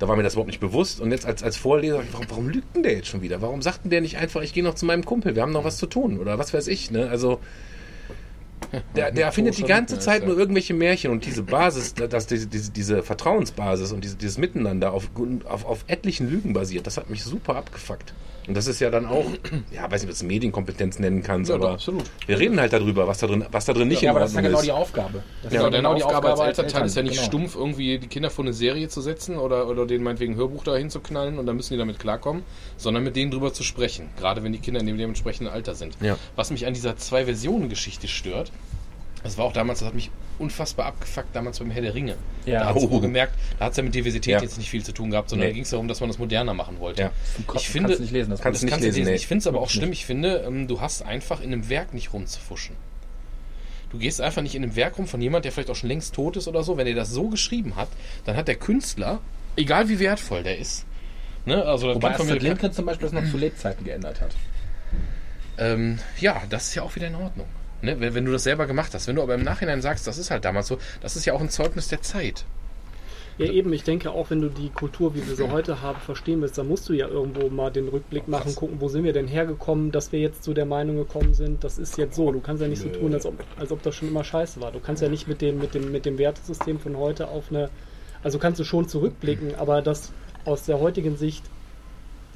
Da 0.00 0.08
war 0.08 0.16
mir 0.16 0.24
das 0.24 0.34
überhaupt 0.34 0.48
nicht 0.48 0.60
bewusst. 0.60 1.00
Und 1.00 1.12
jetzt 1.12 1.26
als, 1.26 1.44
als 1.44 1.56
Vorleser, 1.56 2.02
warum, 2.10 2.26
warum 2.28 2.48
lügt 2.48 2.74
denn 2.74 2.82
der 2.82 2.94
jetzt 2.94 3.08
schon 3.08 3.22
wieder? 3.22 3.40
Warum 3.40 3.62
sagt 3.62 3.84
denn 3.84 3.90
der 3.90 4.00
nicht 4.00 4.16
einfach, 4.16 4.42
ich 4.42 4.52
gehe 4.52 4.64
noch 4.64 4.74
zu 4.74 4.84
meinem 4.84 5.04
Kumpel, 5.04 5.36
wir 5.36 5.42
haben 5.42 5.52
noch 5.52 5.64
was 5.64 5.76
zu 5.76 5.86
tun? 5.86 6.18
Oder 6.18 6.38
was 6.38 6.52
weiß 6.52 6.66
ich, 6.66 6.90
ne? 6.90 7.08
Also, 7.08 7.38
der, 8.96 9.12
der 9.12 9.26
erfindet 9.26 9.58
die 9.58 9.64
ganze 9.64 9.98
Zeit 9.98 10.26
nur 10.26 10.36
irgendwelche 10.36 10.74
Märchen 10.74 11.10
und 11.10 11.24
diese 11.24 11.42
Basis, 11.42 11.94
dass 12.10 12.26
diese, 12.26 12.46
diese, 12.46 12.70
diese 12.70 13.02
Vertrauensbasis 13.02 13.92
und 13.92 14.04
diese, 14.04 14.16
dieses 14.16 14.38
Miteinander 14.38 14.92
auf, 14.92 15.10
auf, 15.44 15.64
auf 15.64 15.84
etlichen 15.86 16.28
Lügen 16.30 16.52
basiert, 16.52 16.86
das 16.86 16.96
hat 16.96 17.10
mich 17.10 17.22
super 17.22 17.56
abgefuckt. 17.56 18.12
Und 18.48 18.56
das 18.56 18.66
ist 18.66 18.80
ja 18.80 18.90
dann 18.90 19.06
auch, 19.06 19.26
ja, 19.70 19.82
weiß 19.84 20.00
nicht, 20.02 20.02
ob 20.04 20.08
du 20.08 20.12
es 20.12 20.22
Medienkompetenz 20.22 20.98
nennen 20.98 21.22
kannst, 21.22 21.50
Ja, 21.50 21.56
aber 21.56 21.72
absolut. 21.72 22.04
wir 22.26 22.38
reden 22.38 22.58
halt 22.58 22.72
darüber, 22.72 23.06
was 23.06 23.18
da 23.18 23.26
drin, 23.26 23.44
was 23.52 23.66
da 23.66 23.74
drin 23.74 23.88
nicht 23.88 24.00
Ja, 24.02 24.10
in 24.10 24.16
aber 24.16 24.20
das 24.20 24.30
ist 24.30 24.36
ja 24.36 24.40
Ordnung 24.42 24.50
genau 24.50 24.58
ist. 24.60 24.66
die 24.66 24.72
Aufgabe. 24.72 25.22
Das 25.42 25.52
Ja, 25.52 25.66
ist 25.66 25.72
deine 25.74 25.94
die 25.96 26.02
Aufgabe, 26.02 26.28
als 26.30 26.40
Elternteil 26.40 26.64
Eltern, 26.64 26.86
ist 26.86 26.96
ja 26.96 27.02
nicht 27.02 27.14
genau. 27.16 27.26
stumpf, 27.26 27.54
irgendwie 27.56 27.98
die 27.98 28.06
Kinder 28.08 28.30
vor 28.30 28.44
eine 28.44 28.54
Serie 28.54 28.88
zu 28.88 29.00
setzen 29.02 29.36
oder, 29.36 29.68
oder 29.68 29.86
denen 29.86 30.02
meinetwegen 30.02 30.32
ein 30.32 30.36
Hörbuch 30.38 30.64
dahin 30.64 30.88
zu 30.90 31.00
knallen 31.00 31.38
und 31.38 31.46
dann 31.46 31.56
müssen 31.56 31.74
die 31.74 31.78
damit 31.78 31.98
klarkommen, 31.98 32.42
sondern 32.78 33.04
mit 33.04 33.14
denen 33.16 33.30
drüber 33.30 33.52
zu 33.52 33.62
sprechen. 33.62 34.08
Gerade 34.18 34.42
wenn 34.42 34.52
die 34.52 34.58
Kinder 34.60 34.80
in 34.80 34.86
dem 34.86 34.96
dementsprechenden 34.98 35.52
Alter 35.52 35.74
sind. 35.74 35.96
Ja. 36.00 36.16
Was 36.34 36.50
mich 36.50 36.66
an 36.66 36.72
dieser 36.74 36.96
Zwei-Versionen-Geschichte 36.96 38.08
stört, 38.08 38.50
das 39.22 39.36
war 39.36 39.44
auch 39.44 39.52
damals, 39.52 39.80
das 39.80 39.88
hat 39.88 39.94
mich 39.94 40.10
unfassbar 40.38 40.86
abgefuckt, 40.86 41.34
damals 41.34 41.58
beim 41.58 41.70
Herr 41.70 41.82
der 41.82 41.94
Ringe. 41.94 42.16
Ja. 42.46 42.60
Da 42.60 42.66
hat 42.70 42.76
es 42.76 42.84
Oh. 42.84 42.90
wohl 42.90 43.00
gemerkt, 43.00 43.34
da 43.58 43.66
hat 43.66 43.72
es 43.72 43.76
ja 43.78 43.82
mit 43.82 43.94
Diversität 43.94 44.34
Ja. 44.34 44.40
jetzt 44.42 44.58
nicht 44.58 44.70
viel 44.70 44.84
zu 44.84 44.92
tun 44.92 45.10
gehabt, 45.10 45.30
sondern 45.30 45.46
Nee. 45.48 45.52
da 45.52 45.54
ging 45.54 45.62
es 45.64 45.70
darum, 45.70 45.88
dass 45.88 46.00
man 46.00 46.08
das 46.08 46.18
moderner 46.18 46.54
machen 46.54 46.78
wollte. 46.80 47.02
Ja. 47.02 47.10
Ich 47.56 47.68
finde, 47.68 47.88
kannst 47.88 47.98
du 47.98 48.02
nicht 48.04 48.12
lesen, 48.12 48.30
das 48.30 48.40
kannst 48.40 48.56
das 48.56 48.60
du 48.60 48.66
nicht 48.66 48.72
kannst 48.72 48.84
lesen, 48.84 48.98
lesen. 48.98 49.10
nee. 49.10 49.16
Ich 49.16 49.26
finde 49.26 49.40
es 49.40 49.46
aber 49.46 49.60
auch 49.60 49.70
schlimm. 49.70 49.92
Ich 49.92 50.06
finde, 50.06 50.44
ähm, 50.46 50.66
du 50.68 50.80
hast 50.80 51.02
einfach 51.02 51.40
in 51.40 51.52
einem 51.52 51.68
Werk 51.68 51.94
nicht 51.94 52.12
rumzufuschen. 52.12 52.76
Du 53.90 53.98
gehst 53.98 54.20
einfach 54.20 54.42
nicht 54.42 54.54
in 54.54 54.62
einem 54.62 54.76
Werk 54.76 54.98
rum 54.98 55.06
von 55.06 55.20
jemand, 55.20 55.44
der 55.44 55.52
vielleicht 55.52 55.70
auch 55.70 55.76
schon 55.76 55.88
längst 55.88 56.14
tot 56.14 56.36
ist 56.36 56.46
oder 56.46 56.62
so. 56.62 56.76
Wenn 56.76 56.86
er 56.86 56.94
das 56.94 57.10
so 57.10 57.28
geschrieben 57.28 57.74
hat, 57.76 57.88
dann 58.26 58.36
hat 58.36 58.46
der 58.48 58.56
Künstler, 58.56 59.20
egal 59.56 59.88
wie 59.88 59.98
wertvoll 59.98 60.42
der 60.42 60.58
ist, 60.58 60.84
Ne? 61.46 61.64
Also 61.64 61.94
Wobei 61.94 62.08
kann 62.08 62.16
von 62.18 62.26
mir- 62.26 62.32
Astrid 62.32 62.42
Lindgren 62.42 62.72
zum 62.74 62.84
Beispiel 62.84 63.08
das 63.08 63.12
noch 63.22 63.30
zu 63.30 63.38
Lebzeiten 63.38 63.82
geändert 63.82 64.20
hat. 64.20 64.32
Ähm, 65.56 65.98
ja, 66.20 66.42
das 66.50 66.68
ist 66.68 66.74
ja 66.74 66.82
auch 66.82 66.94
wieder 66.94 67.06
in 67.06 67.14
Ordnung. 67.14 67.46
Ne? 67.82 67.98
Wenn, 68.00 68.14
wenn 68.14 68.24
du 68.24 68.32
das 68.32 68.44
selber 68.44 68.66
gemacht 68.66 68.94
hast. 68.94 69.06
Wenn 69.08 69.16
du 69.16 69.22
aber 69.22 69.34
im 69.34 69.42
Nachhinein 69.42 69.82
sagst, 69.82 70.06
das 70.06 70.18
ist 70.18 70.30
halt 70.30 70.44
damals 70.44 70.66
so, 70.66 70.78
das 71.00 71.16
ist 71.16 71.24
ja 71.24 71.32
auch 71.32 71.40
ein 71.40 71.50
Zeugnis 71.50 71.88
der 71.88 72.02
Zeit. 72.02 72.44
Ja, 73.38 73.46
eben, 73.46 73.72
ich 73.72 73.84
denke 73.84 74.10
auch, 74.10 74.30
wenn 74.30 74.40
du 74.40 74.48
die 74.48 74.68
Kultur, 74.68 75.14
wie 75.14 75.24
wir 75.24 75.36
sie 75.36 75.48
heute 75.48 75.80
haben, 75.80 76.00
verstehen 76.00 76.40
willst, 76.40 76.58
dann 76.58 76.66
musst 76.66 76.88
du 76.88 76.92
ja 76.92 77.06
irgendwo 77.06 77.48
mal 77.48 77.70
den 77.70 77.86
Rückblick 77.86 78.26
machen, 78.26 78.44
Krass. 78.44 78.56
gucken, 78.56 78.80
wo 78.80 78.88
sind 78.88 79.04
wir 79.04 79.12
denn 79.12 79.28
hergekommen, 79.28 79.92
dass 79.92 80.10
wir 80.10 80.18
jetzt 80.18 80.42
zu 80.42 80.54
der 80.54 80.66
Meinung 80.66 80.96
gekommen 80.96 81.34
sind, 81.34 81.62
das 81.62 81.78
ist 81.78 81.96
jetzt 81.98 82.16
so. 82.16 82.32
Du 82.32 82.40
kannst 82.40 82.60
ja 82.60 82.66
nicht 82.66 82.82
so 82.82 82.88
tun, 82.88 83.14
als 83.14 83.26
ob, 83.26 83.34
als 83.56 83.70
ob 83.70 83.80
das 83.82 83.94
schon 83.94 84.08
immer 84.08 84.24
scheiße 84.24 84.60
war. 84.60 84.72
Du 84.72 84.80
kannst 84.80 85.02
ja 85.02 85.08
nicht 85.08 85.28
mit 85.28 85.40
dem, 85.40 85.60
mit 85.60 85.72
dem, 85.74 85.92
mit 85.92 86.04
dem 86.04 86.18
Wertesystem 86.18 86.80
von 86.80 86.96
heute 86.96 87.28
auf 87.28 87.44
eine. 87.50 87.70
Also 88.24 88.40
kannst 88.40 88.58
du 88.58 88.64
schon 88.64 88.88
zurückblicken, 88.88 89.54
aber 89.54 89.82
das 89.82 90.12
aus 90.44 90.64
der 90.64 90.80
heutigen 90.80 91.16
Sicht 91.16 91.44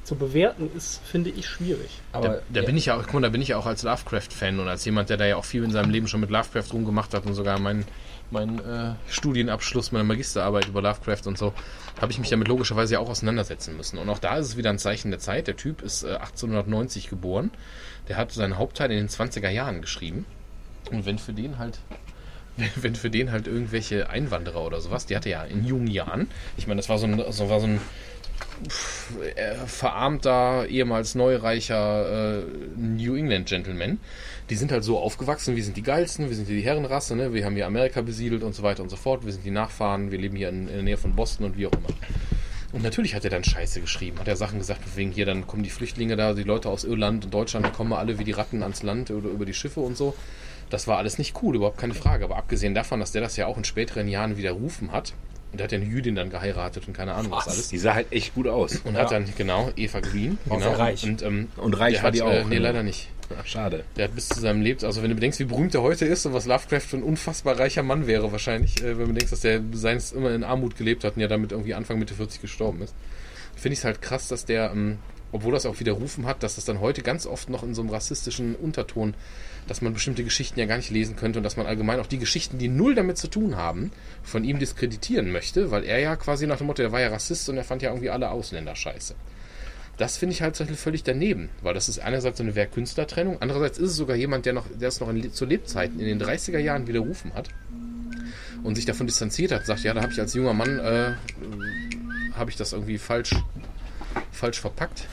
zu 0.03 0.15
bewerten, 0.15 0.69
ist, 0.75 1.01
finde 1.05 1.29
ich, 1.29 1.47
schwierig. 1.47 2.01
Aber 2.11 2.27
da, 2.27 2.61
da 2.61 2.61
bin 2.63 2.77
ich 2.77 2.87
ja 2.87 2.97
auch, 2.97 3.03
guck 3.03 3.13
mal, 3.13 3.21
da 3.21 3.29
bin 3.29 3.41
ich 3.41 3.49
ja 3.49 3.57
auch 3.57 3.65
als 3.65 3.83
Lovecraft-Fan 3.83 4.59
und 4.59 4.67
als 4.67 4.83
jemand, 4.85 5.09
der 5.09 5.17
da 5.17 5.25
ja 5.25 5.37
auch 5.37 5.45
viel 5.45 5.63
in 5.63 5.71
seinem 5.71 5.91
Leben 5.91 6.07
schon 6.07 6.19
mit 6.19 6.29
Lovecraft 6.29 6.73
rumgemacht 6.73 7.13
hat 7.13 7.25
und 7.25 7.33
sogar 7.33 7.59
meinen 7.59 7.85
mein, 8.31 8.59
äh, 8.59 8.95
Studienabschluss, 9.07 9.91
meine 9.91 10.03
Magisterarbeit 10.03 10.67
über 10.67 10.81
Lovecraft 10.81 11.27
und 11.27 11.37
so, 11.37 11.53
habe 12.01 12.11
ich 12.11 12.19
mich 12.19 12.29
damit 12.29 12.47
logischerweise 12.47 12.95
ja 12.95 12.99
auch 12.99 13.09
auseinandersetzen 13.09 13.77
müssen. 13.77 13.97
Und 13.97 14.09
auch 14.09 14.19
da 14.19 14.37
ist 14.37 14.47
es 14.47 14.57
wieder 14.57 14.71
ein 14.71 14.79
Zeichen 14.79 15.11
der 15.11 15.19
Zeit. 15.19 15.47
Der 15.47 15.55
Typ 15.55 15.81
ist 15.81 16.03
äh, 16.03 16.15
1890 16.15 17.09
geboren. 17.09 17.51
Der 18.09 18.17
hat 18.17 18.31
seinen 18.31 18.57
Hauptteil 18.57 18.91
in 18.91 18.97
den 18.97 19.09
20er 19.09 19.49
Jahren 19.49 19.81
geschrieben. 19.81 20.25
Und 20.91 21.05
wenn 21.05 21.19
für 21.19 21.33
den 21.33 21.59
halt 21.59 21.79
wenn 22.75 22.95
für 22.95 23.09
den 23.09 23.31
halt 23.31 23.47
irgendwelche 23.47 24.09
Einwanderer 24.09 24.63
oder 24.63 24.79
sowas, 24.79 25.05
die 25.05 25.15
hatte 25.15 25.29
ja 25.29 25.43
in 25.43 25.65
jungen 25.65 25.87
Jahren, 25.87 26.27
ich 26.57 26.67
meine, 26.67 26.79
das 26.79 26.89
war 26.89 26.97
so 26.97 27.07
ein, 27.07 27.23
so 27.31 27.49
war 27.49 27.59
so 27.59 27.67
ein 27.67 27.81
verarmter, 29.65 30.67
ehemals 30.67 31.15
neureicher 31.15 32.39
äh, 32.39 32.43
New 32.77 33.15
England 33.15 33.47
Gentleman. 33.47 33.99
Die 34.49 34.55
sind 34.55 34.71
halt 34.71 34.83
so 34.83 34.99
aufgewachsen, 34.99 35.55
wir 35.55 35.63
sind 35.63 35.77
die 35.77 35.83
geilsten, 35.83 36.29
wir 36.29 36.35
sind 36.35 36.47
hier 36.47 36.57
die 36.57 36.63
Herrenrasse, 36.63 37.15
ne? 37.15 37.33
wir 37.33 37.45
haben 37.45 37.55
hier 37.55 37.65
Amerika 37.65 38.01
besiedelt 38.01 38.43
und 38.43 38.53
so 38.53 38.63
weiter 38.63 38.83
und 38.83 38.89
so 38.89 38.95
fort, 38.95 39.25
wir 39.25 39.31
sind 39.31 39.45
die 39.45 39.51
Nachfahren, 39.51 40.11
wir 40.11 40.19
leben 40.19 40.35
hier 40.35 40.49
in, 40.49 40.67
in 40.67 40.73
der 40.73 40.83
Nähe 40.83 40.97
von 40.97 41.15
Boston 41.15 41.45
und 41.45 41.57
wie 41.57 41.67
auch 41.67 41.71
immer. 41.71 41.89
Und 42.73 42.81
natürlich 42.81 43.13
hat 43.13 43.23
er 43.23 43.29
dann 43.29 43.43
Scheiße 43.43 43.81
geschrieben, 43.81 44.19
hat 44.19 44.27
er 44.27 44.35
Sachen 44.35 44.57
gesagt, 44.57 44.81
wegen 44.95 45.11
hier, 45.11 45.27
dann 45.27 45.45
kommen 45.45 45.61
die 45.61 45.69
Flüchtlinge 45.69 46.15
da, 46.15 46.33
die 46.33 46.43
Leute 46.43 46.69
aus 46.69 46.83
Irland 46.83 47.25
und 47.25 47.33
Deutschland, 47.33 47.71
kommen 47.71 47.93
alle 47.93 48.17
wie 48.17 48.23
die 48.23 48.31
Ratten 48.31 48.63
ans 48.63 48.81
Land 48.81 49.11
oder 49.11 49.29
über 49.29 49.45
die 49.45 49.53
Schiffe 49.53 49.79
und 49.79 49.95
so. 49.95 50.15
Das 50.71 50.87
war 50.87 50.97
alles 50.97 51.19
nicht 51.19 51.35
cool, 51.43 51.55
überhaupt 51.55 51.77
keine 51.77 51.93
Frage. 51.93 52.25
Aber 52.25 52.35
abgesehen 52.35 52.73
davon, 52.73 52.99
dass 52.99 53.11
der 53.11 53.21
das 53.21 53.37
ja 53.37 53.45
auch 53.45 53.57
in 53.57 53.63
späteren 53.63 54.07
Jahren 54.07 54.37
widerrufen 54.37 54.91
hat, 54.91 55.13
und 55.53 55.59
der 55.59 55.65
hat 55.65 55.71
ja 55.71 55.77
eine 55.77 55.87
Jüdin 55.87 56.15
dann 56.15 56.31
geheiratet 56.31 56.87
und 56.87 56.95
keine 56.95 57.13
Ahnung 57.13 57.31
was 57.31 57.47
alles. 57.47 57.69
Die 57.69 57.77
sah 57.77 57.93
halt 57.93 58.11
echt 58.11 58.33
gut 58.33 58.47
aus. 58.47 58.77
Und 58.83 58.97
hat 58.97 59.11
dann, 59.11 59.25
genau, 59.37 59.69
Eva 59.75 59.99
Green. 59.99 60.39
War 60.45 60.57
genau. 60.57 60.71
sehr 60.71 60.79
reich. 60.79 61.03
Und, 61.03 61.21
ähm, 61.21 61.47
Und 61.57 61.79
reich 61.79 61.93
der 61.93 62.01
war 62.01 62.07
hat, 62.07 62.15
die 62.15 62.19
Äh, 62.19 62.23
auch, 62.23 62.47
nee, 62.47 62.55
ne? 62.55 62.61
leider 62.61 62.81
nicht. 62.81 63.09
Ach, 63.39 63.45
schade. 63.45 63.83
Der 63.95 64.05
hat 64.05 64.15
bis 64.15 64.29
zu 64.29 64.39
seinem 64.39 64.61
Leben, 64.63 64.83
also 64.83 65.03
wenn 65.03 65.09
du 65.09 65.15
bedenkst, 65.15 65.39
wie 65.39 65.43
berühmt 65.45 65.75
er 65.75 65.83
heute 65.83 66.05
ist 66.05 66.25
und 66.25 66.33
was 66.33 66.47
Lovecraft 66.47 66.81
für 66.81 66.97
ein 66.97 67.03
unfassbar 67.03 67.59
reicher 67.59 67.83
Mann 67.83 68.07
wäre 68.07 68.31
wahrscheinlich, 68.31 68.81
äh, 68.83 68.97
wenn 68.97 69.05
du 69.09 69.13
denkst, 69.13 69.29
dass 69.29 69.41
der 69.41 69.61
seins 69.73 70.11
immer 70.11 70.31
in 70.31 70.43
Armut 70.43 70.75
gelebt 70.75 71.03
hat 71.03 71.17
und 71.17 71.21
ja 71.21 71.27
damit 71.27 71.51
irgendwie 71.51 71.75
Anfang 71.75 71.99
Mitte 71.99 72.15
40 72.15 72.41
gestorben 72.41 72.81
ist, 72.81 72.95
finde 73.55 73.73
ich 73.73 73.79
es 73.79 73.85
halt 73.85 74.01
krass, 74.01 74.27
dass 74.27 74.45
der, 74.45 74.71
ähm, 74.71 74.97
obwohl 75.31 75.53
das 75.53 75.67
auch 75.67 75.79
widerrufen 75.79 76.25
hat, 76.25 76.41
dass 76.41 76.55
das 76.55 76.65
dann 76.65 76.79
heute 76.79 77.03
ganz 77.03 77.27
oft 77.27 77.47
noch 77.51 77.61
in 77.61 77.75
so 77.75 77.83
einem 77.83 77.91
rassistischen 77.91 78.55
Unterton, 78.55 79.13
dass 79.67 79.81
man 79.81 79.93
bestimmte 79.93 80.23
Geschichten 80.23 80.59
ja 80.59 80.65
gar 80.65 80.77
nicht 80.77 80.89
lesen 80.89 81.15
könnte 81.15 81.39
und 81.39 81.43
dass 81.43 81.57
man 81.57 81.65
allgemein 81.65 81.99
auch 81.99 82.07
die 82.07 82.17
Geschichten, 82.17 82.57
die 82.57 82.67
null 82.67 82.95
damit 82.95 83.17
zu 83.17 83.27
tun 83.27 83.55
haben, 83.55 83.91
von 84.23 84.43
ihm 84.43 84.59
diskreditieren 84.59 85.31
möchte, 85.31 85.71
weil 85.71 85.83
er 85.83 85.99
ja 85.99 86.15
quasi 86.15 86.47
nach 86.47 86.57
dem 86.57 86.67
Motto, 86.67 86.81
er 86.81 86.91
war 86.91 87.01
ja 87.01 87.09
Rassist 87.09 87.47
und 87.49 87.57
er 87.57 87.63
fand 87.63 87.81
ja 87.81 87.89
irgendwie 87.89 88.09
alle 88.09 88.29
Ausländer 88.29 88.75
scheiße. 88.75 89.15
Das 89.97 90.17
finde 90.17 90.33
ich 90.33 90.41
halt 90.41 90.57
völlig 90.57 91.03
daneben, 91.03 91.49
weil 91.61 91.75
das 91.75 91.87
ist 91.87 91.99
einerseits 91.99 92.39
so 92.39 92.43
eine 92.43 92.55
Werk-Künstler-Trennung, 92.55 93.37
andererseits 93.41 93.77
ist 93.77 93.91
es 93.91 93.95
sogar 93.95 94.15
jemand, 94.15 94.45
der 94.45 94.53
noch, 94.53 94.65
der 94.73 94.89
es 94.89 94.99
noch 94.99 95.09
in, 95.09 95.31
zu 95.31 95.45
Lebzeiten 95.45 95.99
in 95.99 96.05
den 96.05 96.21
30er 96.21 96.57
Jahren 96.57 96.87
widerrufen 96.87 97.33
hat 97.35 97.49
und 98.63 98.75
sich 98.75 98.85
davon 98.85 99.05
distanziert 99.05 99.51
hat 99.51 99.59
und 99.61 99.65
sagt, 99.67 99.83
ja, 99.83 99.93
da 99.93 100.01
habe 100.01 100.11
ich 100.11 100.19
als 100.19 100.33
junger 100.33 100.53
Mann, 100.53 100.79
äh, 100.79 101.13
habe 102.35 102.49
ich 102.49 102.57
das 102.57 102.73
irgendwie 102.73 102.97
falsch, 102.97 103.35
falsch 104.31 104.59
verpackt. 104.59 105.07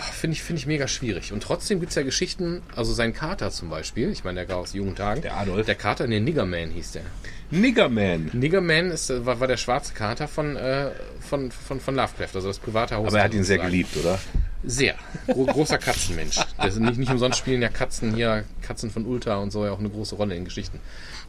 Finde 0.00 0.34
ich, 0.34 0.42
finde 0.42 0.60
ich 0.60 0.66
mega 0.66 0.88
schwierig. 0.88 1.32
Und 1.32 1.42
trotzdem 1.42 1.80
gibt 1.80 1.90
es 1.90 1.96
ja 1.96 2.02
Geschichten, 2.02 2.62
also 2.74 2.94
sein 2.94 3.12
Kater 3.12 3.50
zum 3.50 3.68
Beispiel, 3.68 4.10
ich 4.10 4.24
meine, 4.24 4.36
der 4.36 4.46
gar 4.46 4.58
aus 4.58 4.72
jungen 4.72 4.94
Tagen. 4.94 5.22
Der 5.22 5.36
Adolf. 5.36 5.66
Der 5.66 5.74
Kater, 5.74 6.06
nee, 6.06 6.20
Niggerman 6.20 6.70
hieß 6.70 6.92
der. 6.92 7.02
Niggerman. 7.50 8.30
Niggerman 8.32 8.90
ist, 8.90 9.10
äh, 9.10 9.26
war, 9.26 9.40
war 9.40 9.46
der 9.46 9.58
schwarze 9.58 9.92
Kater 9.92 10.28
von, 10.28 10.56
äh, 10.56 10.90
von, 11.20 11.50
von, 11.50 11.80
von 11.80 11.94
Lovecraft, 11.94 12.34
also 12.34 12.48
das 12.48 12.58
private 12.58 12.96
Haus. 12.96 13.08
Aber 13.08 13.18
er 13.18 13.24
hat 13.24 13.34
ihn 13.34 13.44
sehr 13.44 13.58
geliebt, 13.58 13.96
oder? 13.96 14.18
Sehr. 14.64 14.94
Gro 15.26 15.44
großer 15.46 15.78
Katzenmensch. 15.78 16.38
Das 16.56 16.76
nicht, 16.78 16.98
nicht 16.98 17.10
umsonst 17.10 17.38
spielen 17.38 17.60
ja 17.60 17.68
Katzen 17.68 18.14
hier, 18.14 18.44
Katzen 18.62 18.90
von 18.90 19.04
Ulta 19.04 19.36
und 19.36 19.50
so 19.50 19.66
ja 19.66 19.72
auch 19.72 19.80
eine 19.80 19.90
große 19.90 20.14
Rolle 20.14 20.36
in 20.36 20.44
Geschichten. 20.44 20.80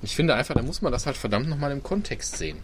Ich 0.02 0.16
finde 0.16 0.36
einfach, 0.36 0.54
da 0.54 0.62
muss 0.62 0.82
man 0.82 0.92
das 0.92 1.06
halt 1.06 1.18
verdammt 1.18 1.50
nochmal 1.50 1.72
im 1.72 1.82
Kontext 1.82 2.38
sehen. 2.38 2.58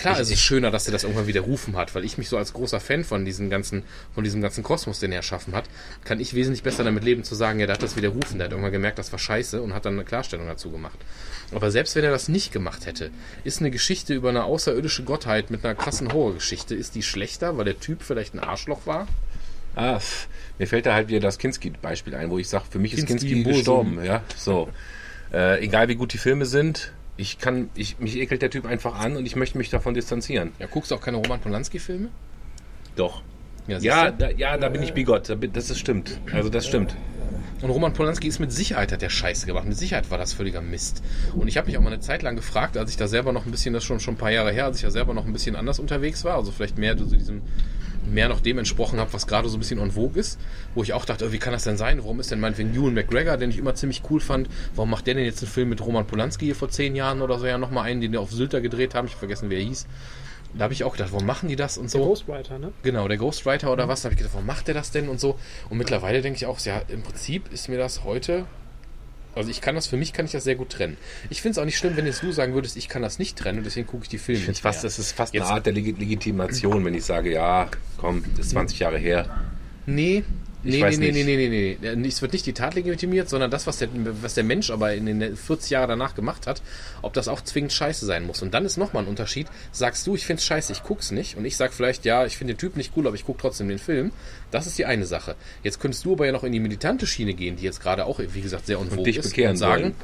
Klar, 0.00 0.20
es 0.20 0.30
ist 0.30 0.40
schöner, 0.40 0.70
dass 0.70 0.86
er 0.86 0.92
das 0.92 1.04
irgendwann 1.04 1.26
widerrufen 1.26 1.76
hat, 1.76 1.94
weil 1.94 2.04
ich 2.04 2.18
mich 2.18 2.28
so 2.28 2.36
als 2.36 2.52
großer 2.52 2.80
Fan 2.80 3.04
von 3.04 3.24
diesem 3.24 3.50
ganzen, 3.50 3.82
von 4.14 4.24
diesem 4.24 4.40
ganzen 4.40 4.62
Kosmos, 4.62 5.00
den 5.00 5.12
er 5.12 5.18
erschaffen 5.18 5.54
hat, 5.54 5.64
kann 6.04 6.20
ich 6.20 6.34
wesentlich 6.34 6.62
besser 6.62 6.84
damit 6.84 7.04
leben 7.04 7.24
zu 7.24 7.34
sagen, 7.34 7.60
ja, 7.60 7.66
der 7.66 7.74
hat 7.74 7.82
das 7.82 7.96
widerrufen, 7.96 8.38
der 8.38 8.46
hat 8.46 8.52
irgendwann 8.52 8.72
gemerkt, 8.72 8.98
das 8.98 9.12
war 9.12 9.18
scheiße 9.18 9.60
und 9.62 9.74
hat 9.74 9.84
dann 9.84 9.94
eine 9.94 10.04
Klarstellung 10.04 10.46
dazu 10.46 10.70
gemacht. 10.70 10.98
Aber 11.52 11.70
selbst 11.70 11.96
wenn 11.96 12.04
er 12.04 12.10
das 12.10 12.28
nicht 12.28 12.52
gemacht 12.52 12.86
hätte, 12.86 13.10
ist 13.44 13.60
eine 13.60 13.70
Geschichte 13.70 14.14
über 14.14 14.28
eine 14.28 14.44
außerirdische 14.44 15.04
Gottheit 15.04 15.50
mit 15.50 15.64
einer 15.64 15.74
krassen 15.74 16.12
Horrorgeschichte, 16.12 16.74
ist 16.74 16.94
die 16.94 17.02
schlechter, 17.02 17.56
weil 17.56 17.64
der 17.64 17.80
Typ 17.80 18.02
vielleicht 18.02 18.34
ein 18.34 18.40
Arschloch 18.40 18.86
war? 18.86 19.08
Ah, 19.76 20.00
mir 20.58 20.66
fällt 20.66 20.86
da 20.86 20.94
halt 20.94 21.08
wieder 21.08 21.20
das 21.20 21.38
Kinski-Beispiel 21.38 22.14
ein, 22.14 22.30
wo 22.30 22.38
ich 22.38 22.48
sage, 22.48 22.64
für 22.68 22.78
mich 22.78 22.94
ist 22.94 23.06
Kinski 23.06 23.28
Kinski 23.28 23.52
gestorben. 23.52 24.02
Ja, 24.04 24.22
so. 24.36 24.68
Äh, 25.32 25.62
egal 25.64 25.88
wie 25.88 25.94
gut 25.94 26.12
die 26.12 26.18
Filme 26.18 26.46
sind, 26.46 26.92
ich 27.18 27.38
kann, 27.38 27.68
ich, 27.74 27.98
mich 27.98 28.16
ekelt 28.16 28.40
der 28.40 28.50
Typ 28.50 28.64
einfach 28.64 28.94
an 28.98 29.16
und 29.16 29.26
ich 29.26 29.36
möchte 29.36 29.58
mich 29.58 29.68
davon 29.68 29.92
distanzieren. 29.92 30.52
Ja, 30.58 30.66
guckst 30.66 30.90
du 30.90 30.94
auch 30.94 31.00
keine 31.00 31.18
Roman 31.18 31.40
Polanski-Filme? 31.40 32.08
Doch. 32.96 33.22
Ja, 33.66 34.10
du? 34.10 34.16
da, 34.16 34.30
ja, 34.30 34.56
da 34.56 34.70
bin 34.70 34.82
ich 34.82 34.94
bigott. 34.94 35.36
Das 35.52 35.68
ist 35.68 35.78
stimmt. 35.78 36.18
Also 36.32 36.48
das 36.48 36.66
stimmt. 36.66 36.96
Und 37.60 37.70
Roman 37.70 37.92
Polanski 37.92 38.28
ist 38.28 38.38
mit 38.38 38.52
Sicherheit, 38.52 38.92
hat 38.92 39.02
der 39.02 39.10
Scheiße 39.10 39.46
gemacht. 39.46 39.66
Mit 39.66 39.76
Sicherheit 39.76 40.10
war 40.10 40.18
das 40.18 40.32
völliger 40.32 40.60
Mist. 40.60 41.02
Und 41.34 41.48
ich 41.48 41.56
habe 41.56 41.66
mich 41.66 41.76
auch 41.76 41.82
mal 41.82 41.92
eine 41.92 42.00
Zeit 42.00 42.22
lang 42.22 42.36
gefragt, 42.36 42.76
als 42.76 42.90
ich 42.90 42.96
da 42.96 43.08
selber 43.08 43.32
noch 43.32 43.46
ein 43.46 43.50
bisschen, 43.50 43.74
das 43.74 43.82
ist 43.82 43.88
schon 43.88 43.98
schon 43.98 44.14
ein 44.14 44.18
paar 44.18 44.30
Jahre 44.30 44.52
her, 44.52 44.66
als 44.66 44.76
ich 44.76 44.84
ja 44.84 44.90
selber 44.90 45.12
noch 45.12 45.26
ein 45.26 45.32
bisschen 45.32 45.56
anders 45.56 45.80
unterwegs 45.80 46.24
war, 46.24 46.36
also 46.36 46.52
vielleicht 46.52 46.78
mehr 46.78 46.96
so 46.96 47.04
diesem, 47.04 47.42
mehr 48.12 48.28
noch 48.28 48.40
dem 48.40 48.58
entsprochen 48.58 48.98
habe, 48.98 49.12
was 49.12 49.26
gerade 49.26 49.48
so 49.48 49.56
ein 49.56 49.60
bisschen 49.60 49.78
en 49.78 49.90
vogue 49.90 50.18
ist, 50.18 50.38
wo 50.74 50.82
ich 50.82 50.92
auch 50.92 51.04
dachte, 51.04 51.26
oh, 51.26 51.32
wie 51.32 51.38
kann 51.38 51.52
das 51.52 51.64
denn 51.64 51.76
sein? 51.76 51.98
Warum 51.98 52.20
ist 52.20 52.30
denn 52.30 52.40
meinetwegen 52.40 52.74
Ewan 52.74 52.94
McGregor, 52.94 53.36
den 53.36 53.50
ich 53.50 53.58
immer 53.58 53.74
ziemlich 53.74 54.02
cool 54.10 54.20
fand, 54.20 54.48
warum 54.74 54.90
macht 54.90 55.06
der 55.06 55.14
denn 55.14 55.24
jetzt 55.24 55.42
einen 55.42 55.50
Film 55.50 55.68
mit 55.68 55.84
Roman 55.84 56.06
Polanski 56.06 56.46
hier 56.46 56.56
vor 56.56 56.70
zehn 56.70 56.96
Jahren 56.96 57.22
oder 57.22 57.38
so 57.38 57.46
ja 57.46 57.58
nochmal 57.58 57.84
einen, 57.84 58.00
den 58.00 58.12
die 58.12 58.18
auf 58.18 58.30
Sylter 58.30 58.60
gedreht 58.60 58.94
haben, 58.94 59.06
ich 59.06 59.12
hab 59.12 59.18
vergessen, 59.18 59.50
wie 59.50 59.56
er 59.56 59.62
hieß. 59.62 59.86
Da 60.54 60.64
habe 60.64 60.72
ich 60.72 60.84
auch 60.84 60.92
gedacht, 60.92 61.12
warum 61.12 61.26
machen 61.26 61.48
die 61.48 61.56
das 61.56 61.76
und 61.76 61.92
Der 61.92 62.00
so. 62.00 62.06
Ghostwriter, 62.06 62.58
ne? 62.58 62.72
Genau, 62.82 63.06
der 63.06 63.18
Ghostwriter 63.18 63.70
oder 63.70 63.86
was, 63.86 64.02
da 64.02 64.06
habe 64.06 64.14
ich 64.14 64.18
gedacht, 64.18 64.34
warum 64.34 64.46
macht 64.46 64.66
der 64.66 64.74
das 64.74 64.90
denn 64.90 65.08
und 65.08 65.20
so. 65.20 65.38
Und 65.68 65.78
mittlerweile 65.78 66.22
denke 66.22 66.36
ich 66.36 66.46
auch, 66.46 66.58
ja, 66.60 66.80
im 66.88 67.02
Prinzip 67.02 67.52
ist 67.52 67.68
mir 67.68 67.78
das 67.78 68.04
heute, 68.04 68.46
also 69.38 69.50
ich 69.50 69.60
kann 69.60 69.74
das, 69.74 69.86
für 69.86 69.96
mich 69.96 70.12
kann 70.12 70.26
ich 70.26 70.32
das 70.32 70.44
sehr 70.44 70.54
gut 70.56 70.70
trennen. 70.70 70.96
Ich 71.30 71.40
finde 71.42 71.52
es 71.52 71.58
auch 71.58 71.64
nicht 71.64 71.78
schlimm, 71.78 71.96
wenn 71.96 72.04
jetzt 72.06 72.22
du 72.22 72.30
sagen 72.32 72.54
würdest, 72.54 72.76
ich 72.76 72.88
kann 72.88 73.02
das 73.02 73.18
nicht 73.18 73.38
trennen 73.38 73.58
und 73.58 73.64
deswegen 73.64 73.86
gucke 73.86 74.02
ich 74.04 74.08
die 74.08 74.18
Filme 74.18 74.38
Ich 74.38 74.44
finde 74.44 74.52
nicht 74.56 74.62
fast, 74.62 74.78
mehr. 74.82 74.90
das 74.90 74.98
ist 74.98 75.12
fast 75.12 75.32
Jetzt- 75.34 75.44
eine 75.46 75.54
Art 75.54 75.66
der 75.66 75.72
Legi- 75.72 75.98
Legitimation, 75.98 76.84
wenn 76.84 76.94
ich 76.94 77.04
sage, 77.04 77.32
ja, 77.32 77.68
komm, 77.96 78.24
das 78.36 78.46
ist 78.46 78.50
20 78.52 78.78
Jahre 78.80 78.98
her. 78.98 79.26
Nee, 79.86 80.24
Ich 80.64 80.72
nee, 80.72 80.76
nee, 80.78 80.82
weiß 80.82 80.98
nee, 80.98 81.12
nicht. 81.12 81.26
nee, 81.26 81.36
nee, 81.36 81.48
nee, 81.48 81.78
nee, 81.80 81.94
nee. 81.94 82.08
Es 82.08 82.20
wird 82.20 82.32
nicht 82.32 82.44
die 82.44 82.52
Tat 82.52 82.74
legitimiert, 82.74 83.28
sondern 83.28 83.50
das, 83.50 83.68
was 83.68 83.78
der, 83.78 83.88
was 84.22 84.34
der 84.34 84.42
Mensch 84.42 84.70
aber 84.70 84.92
in 84.92 85.06
den 85.06 85.36
40 85.36 85.70
Jahren 85.70 85.88
danach 85.88 86.16
gemacht 86.16 86.48
hat, 86.48 86.62
ob 87.00 87.12
das 87.12 87.28
auch 87.28 87.40
zwingend 87.42 87.72
scheiße 87.72 88.04
sein 88.04 88.26
muss. 88.26 88.42
Und 88.42 88.54
dann 88.54 88.64
ist 88.64 88.76
nochmal 88.76 89.04
ein 89.04 89.08
Unterschied. 89.08 89.46
Sagst 89.70 90.04
du, 90.06 90.16
ich 90.16 90.26
find's 90.26 90.44
scheiße, 90.44 90.72
ich 90.72 90.82
guck's 90.82 91.12
nicht. 91.12 91.36
Und 91.36 91.44
ich 91.44 91.56
sag 91.56 91.72
vielleicht, 91.72 92.04
ja, 92.04 92.26
ich 92.26 92.36
finde 92.36 92.54
den 92.54 92.58
Typ 92.58 92.76
nicht 92.76 92.92
cool, 92.96 93.06
aber 93.06 93.14
ich 93.14 93.24
guck 93.24 93.38
trotzdem 93.38 93.68
den 93.68 93.78
Film. 93.78 94.10
Das 94.50 94.66
ist 94.66 94.78
die 94.78 94.86
eine 94.86 95.06
Sache. 95.06 95.36
Jetzt 95.62 95.78
könntest 95.78 96.04
du 96.04 96.14
aber 96.14 96.26
ja 96.26 96.32
noch 96.32 96.42
in 96.42 96.52
die 96.52 96.60
militante 96.60 97.06
Schiene 97.06 97.34
gehen, 97.34 97.54
die 97.54 97.64
jetzt 97.64 97.80
gerade 97.80 98.04
auch, 98.04 98.18
wie 98.18 98.40
gesagt, 98.40 98.66
sehr 98.66 98.80
unwohl 98.80 99.08
ist. 99.08 99.22
bekehren 99.22 99.52
und 99.52 99.58
sagen, 99.58 99.82
wollen. 99.82 99.94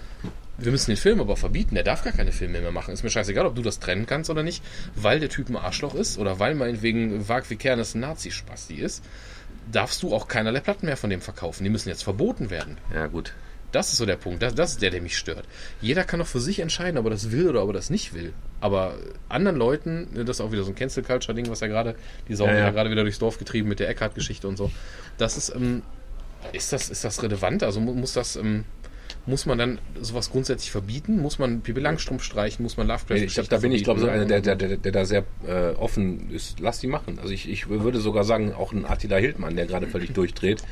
wir 0.58 0.70
müssen 0.70 0.92
den 0.92 0.98
Film 0.98 1.20
aber 1.20 1.36
verbieten. 1.36 1.74
Der 1.74 1.84
darf 1.84 2.04
gar 2.04 2.12
keine 2.12 2.30
Filme 2.30 2.60
mehr 2.60 2.70
machen. 2.70 2.94
Ist 2.94 3.02
mir 3.02 3.10
scheißegal, 3.10 3.46
ob 3.46 3.56
du 3.56 3.62
das 3.62 3.80
trennen 3.80 4.06
kannst 4.06 4.30
oder 4.30 4.44
nicht, 4.44 4.62
weil 4.94 5.18
der 5.18 5.30
Typ 5.30 5.48
ein 5.48 5.56
Arschloch 5.56 5.96
ist 5.96 6.16
oder 6.16 6.38
weil 6.38 6.54
meinetwegen 6.54 7.28
Wag 7.28 7.50
wie 7.50 7.56
Kernes 7.56 7.96
ein 7.96 8.00
Nazi-Spasti 8.00 8.74
ist. 8.76 9.02
Darfst 9.70 10.02
du 10.02 10.14
auch 10.14 10.28
keinerlei 10.28 10.60
Platten 10.60 10.86
mehr 10.86 10.96
von 10.96 11.10
dem 11.10 11.20
verkaufen. 11.20 11.64
Die 11.64 11.70
müssen 11.70 11.88
jetzt 11.88 12.04
verboten 12.04 12.50
werden. 12.50 12.78
Ja, 12.92 13.06
gut. 13.06 13.32
Das 13.72 13.90
ist 13.92 13.98
so 13.98 14.06
der 14.06 14.16
Punkt. 14.16 14.40
Das, 14.42 14.54
das 14.54 14.72
ist 14.72 14.82
der, 14.82 14.90
der 14.90 15.02
mich 15.02 15.16
stört. 15.18 15.46
Jeder 15.80 16.04
kann 16.04 16.20
doch 16.20 16.26
für 16.28 16.38
sich 16.40 16.60
entscheiden, 16.60 16.96
ob 16.96 17.06
er 17.06 17.10
das 17.10 17.32
will 17.32 17.48
oder 17.48 17.62
ob 17.62 17.70
er 17.70 17.72
das 17.72 17.90
nicht 17.90 18.14
will. 18.14 18.32
Aber 18.60 18.94
anderen 19.28 19.56
Leuten, 19.58 20.08
ne, 20.14 20.24
das 20.24 20.36
ist 20.36 20.40
auch 20.42 20.52
wieder 20.52 20.62
so 20.62 20.70
ein 20.70 20.76
Cancel 20.76 21.02
Culture 21.02 21.34
Ding, 21.34 21.48
was 21.48 21.58
ja 21.60 21.66
gerade, 21.66 21.96
die 22.28 22.34
Sau 22.36 22.46
Ja, 22.46 22.54
ja, 22.54 22.70
gerade 22.70 22.90
wieder 22.90 23.02
durchs 23.02 23.18
Dorf 23.18 23.36
getrieben 23.38 23.68
mit 23.68 23.80
der 23.80 23.88
Eckhart-Geschichte 23.88 24.46
und 24.46 24.56
so. 24.56 24.70
Das 25.18 25.36
ist, 25.36 25.48
ähm, 25.54 25.82
ist 26.52 26.72
das, 26.72 26.88
ist 26.88 27.02
das 27.04 27.20
relevant? 27.22 27.62
Also 27.64 27.80
mu- 27.80 27.94
muss 27.94 28.12
das, 28.12 28.36
ähm, 28.36 28.64
Muss 29.26 29.46
man 29.46 29.56
dann 29.56 29.78
sowas 30.00 30.30
grundsätzlich 30.30 30.70
verbieten? 30.70 31.20
Muss 31.20 31.38
man 31.38 31.62
Pippi 31.62 31.80
Langstrumpf 31.80 32.22
streichen? 32.22 32.62
Muss 32.62 32.76
man 32.76 32.86
Lovecraft 32.86 33.16
Ich 33.16 33.34
glaube, 33.34 33.48
da 33.48 33.58
bin 33.58 33.72
ich, 33.72 33.82
glaube 33.82 34.00
so 34.00 34.08
einer, 34.08 34.26
der, 34.26 34.40
der, 34.40 34.54
der, 34.54 34.76
der 34.76 34.92
da 34.92 35.04
sehr 35.06 35.24
äh, 35.46 35.70
offen 35.76 36.30
ist. 36.30 36.60
Lass 36.60 36.80
die 36.80 36.88
machen. 36.88 37.18
Also 37.18 37.32
ich, 37.32 37.48
ich 37.48 37.68
würde 37.68 38.00
sogar 38.00 38.24
sagen, 38.24 38.52
auch 38.52 38.72
ein 38.72 38.84
Attila 38.84 39.16
Hildmann, 39.16 39.56
der 39.56 39.66
gerade 39.66 39.86
völlig 39.86 40.12
durchdreht, 40.12 40.62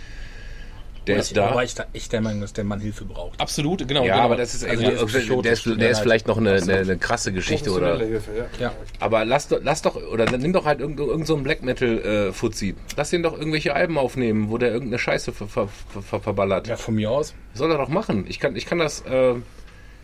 der 1.07 1.17
ist 1.19 1.37
da. 1.37 1.51
Wobei 1.51 1.65
ich 1.65 1.75
da 1.75 1.87
echt 1.93 2.13
der 2.13 2.21
Meinung 2.21 2.41
dass 2.43 2.53
der 2.53 2.65
Mann 2.65 2.81
Hilfe 2.81 3.05
braucht. 3.05 3.41
Absolut, 3.41 3.87
genau. 3.89 4.05
Ja, 4.05 4.15
genau. 4.15 4.25
aber 4.27 4.37
das 4.37 4.55
ist, 4.55 4.65
Also 4.65 4.85
also 4.87 5.07
der 5.07 5.23
ist 5.23 5.45
der, 5.45 5.53
ist, 5.53 5.81
der 5.81 5.91
ist 5.91 5.99
vielleicht 6.01 6.27
noch 6.29 6.39
eine, 6.39 6.53
eine, 6.53 6.77
eine 6.79 6.97
krasse 6.99 7.33
Geschichte 7.33 7.71
oder. 7.73 7.99
Hilfe, 7.99 8.31
ja. 8.37 8.47
Ja. 8.67 8.73
Aber 9.01 9.25
lass, 9.25 9.49
doch- 9.49 9.61
lass 9.63 9.83
doch, 9.83 9.97
oder 9.97 10.31
nimm 10.37 10.53
doch 10.53 10.65
halt 10.65 10.81
irgend, 10.81 10.99
irgend 11.01 11.27
so 11.27 11.37
Black 11.37 11.63
Metal 11.63 11.99
äh, 12.29 12.33
Fuzzi. 12.33 12.75
Lass 12.97 13.11
den 13.11 13.23
doch 13.23 13.37
irgendwelche 13.39 13.75
Alben 13.75 13.99
aufnehmen, 13.99 14.51
wo 14.51 14.59
der 14.59 14.71
irgendeine 14.73 14.99
Scheiße 14.99 15.33
ver, 15.33 15.49
ver, 15.49 15.69
ver, 15.69 16.03
ver, 16.03 16.21
verballert. 16.21 16.69
ja, 16.69 16.77
von 16.77 16.95
mir 16.95 17.11
aus. 17.11 17.35
Soll 17.55 17.71
er 17.71 17.79
doch 17.79 17.89
machen. 17.89 18.25
Ich 18.29 18.39
kann, 18.41 18.55
ich 18.57 18.67
kann 18.67 18.79
das, 18.79 19.01
äh, 19.03 19.35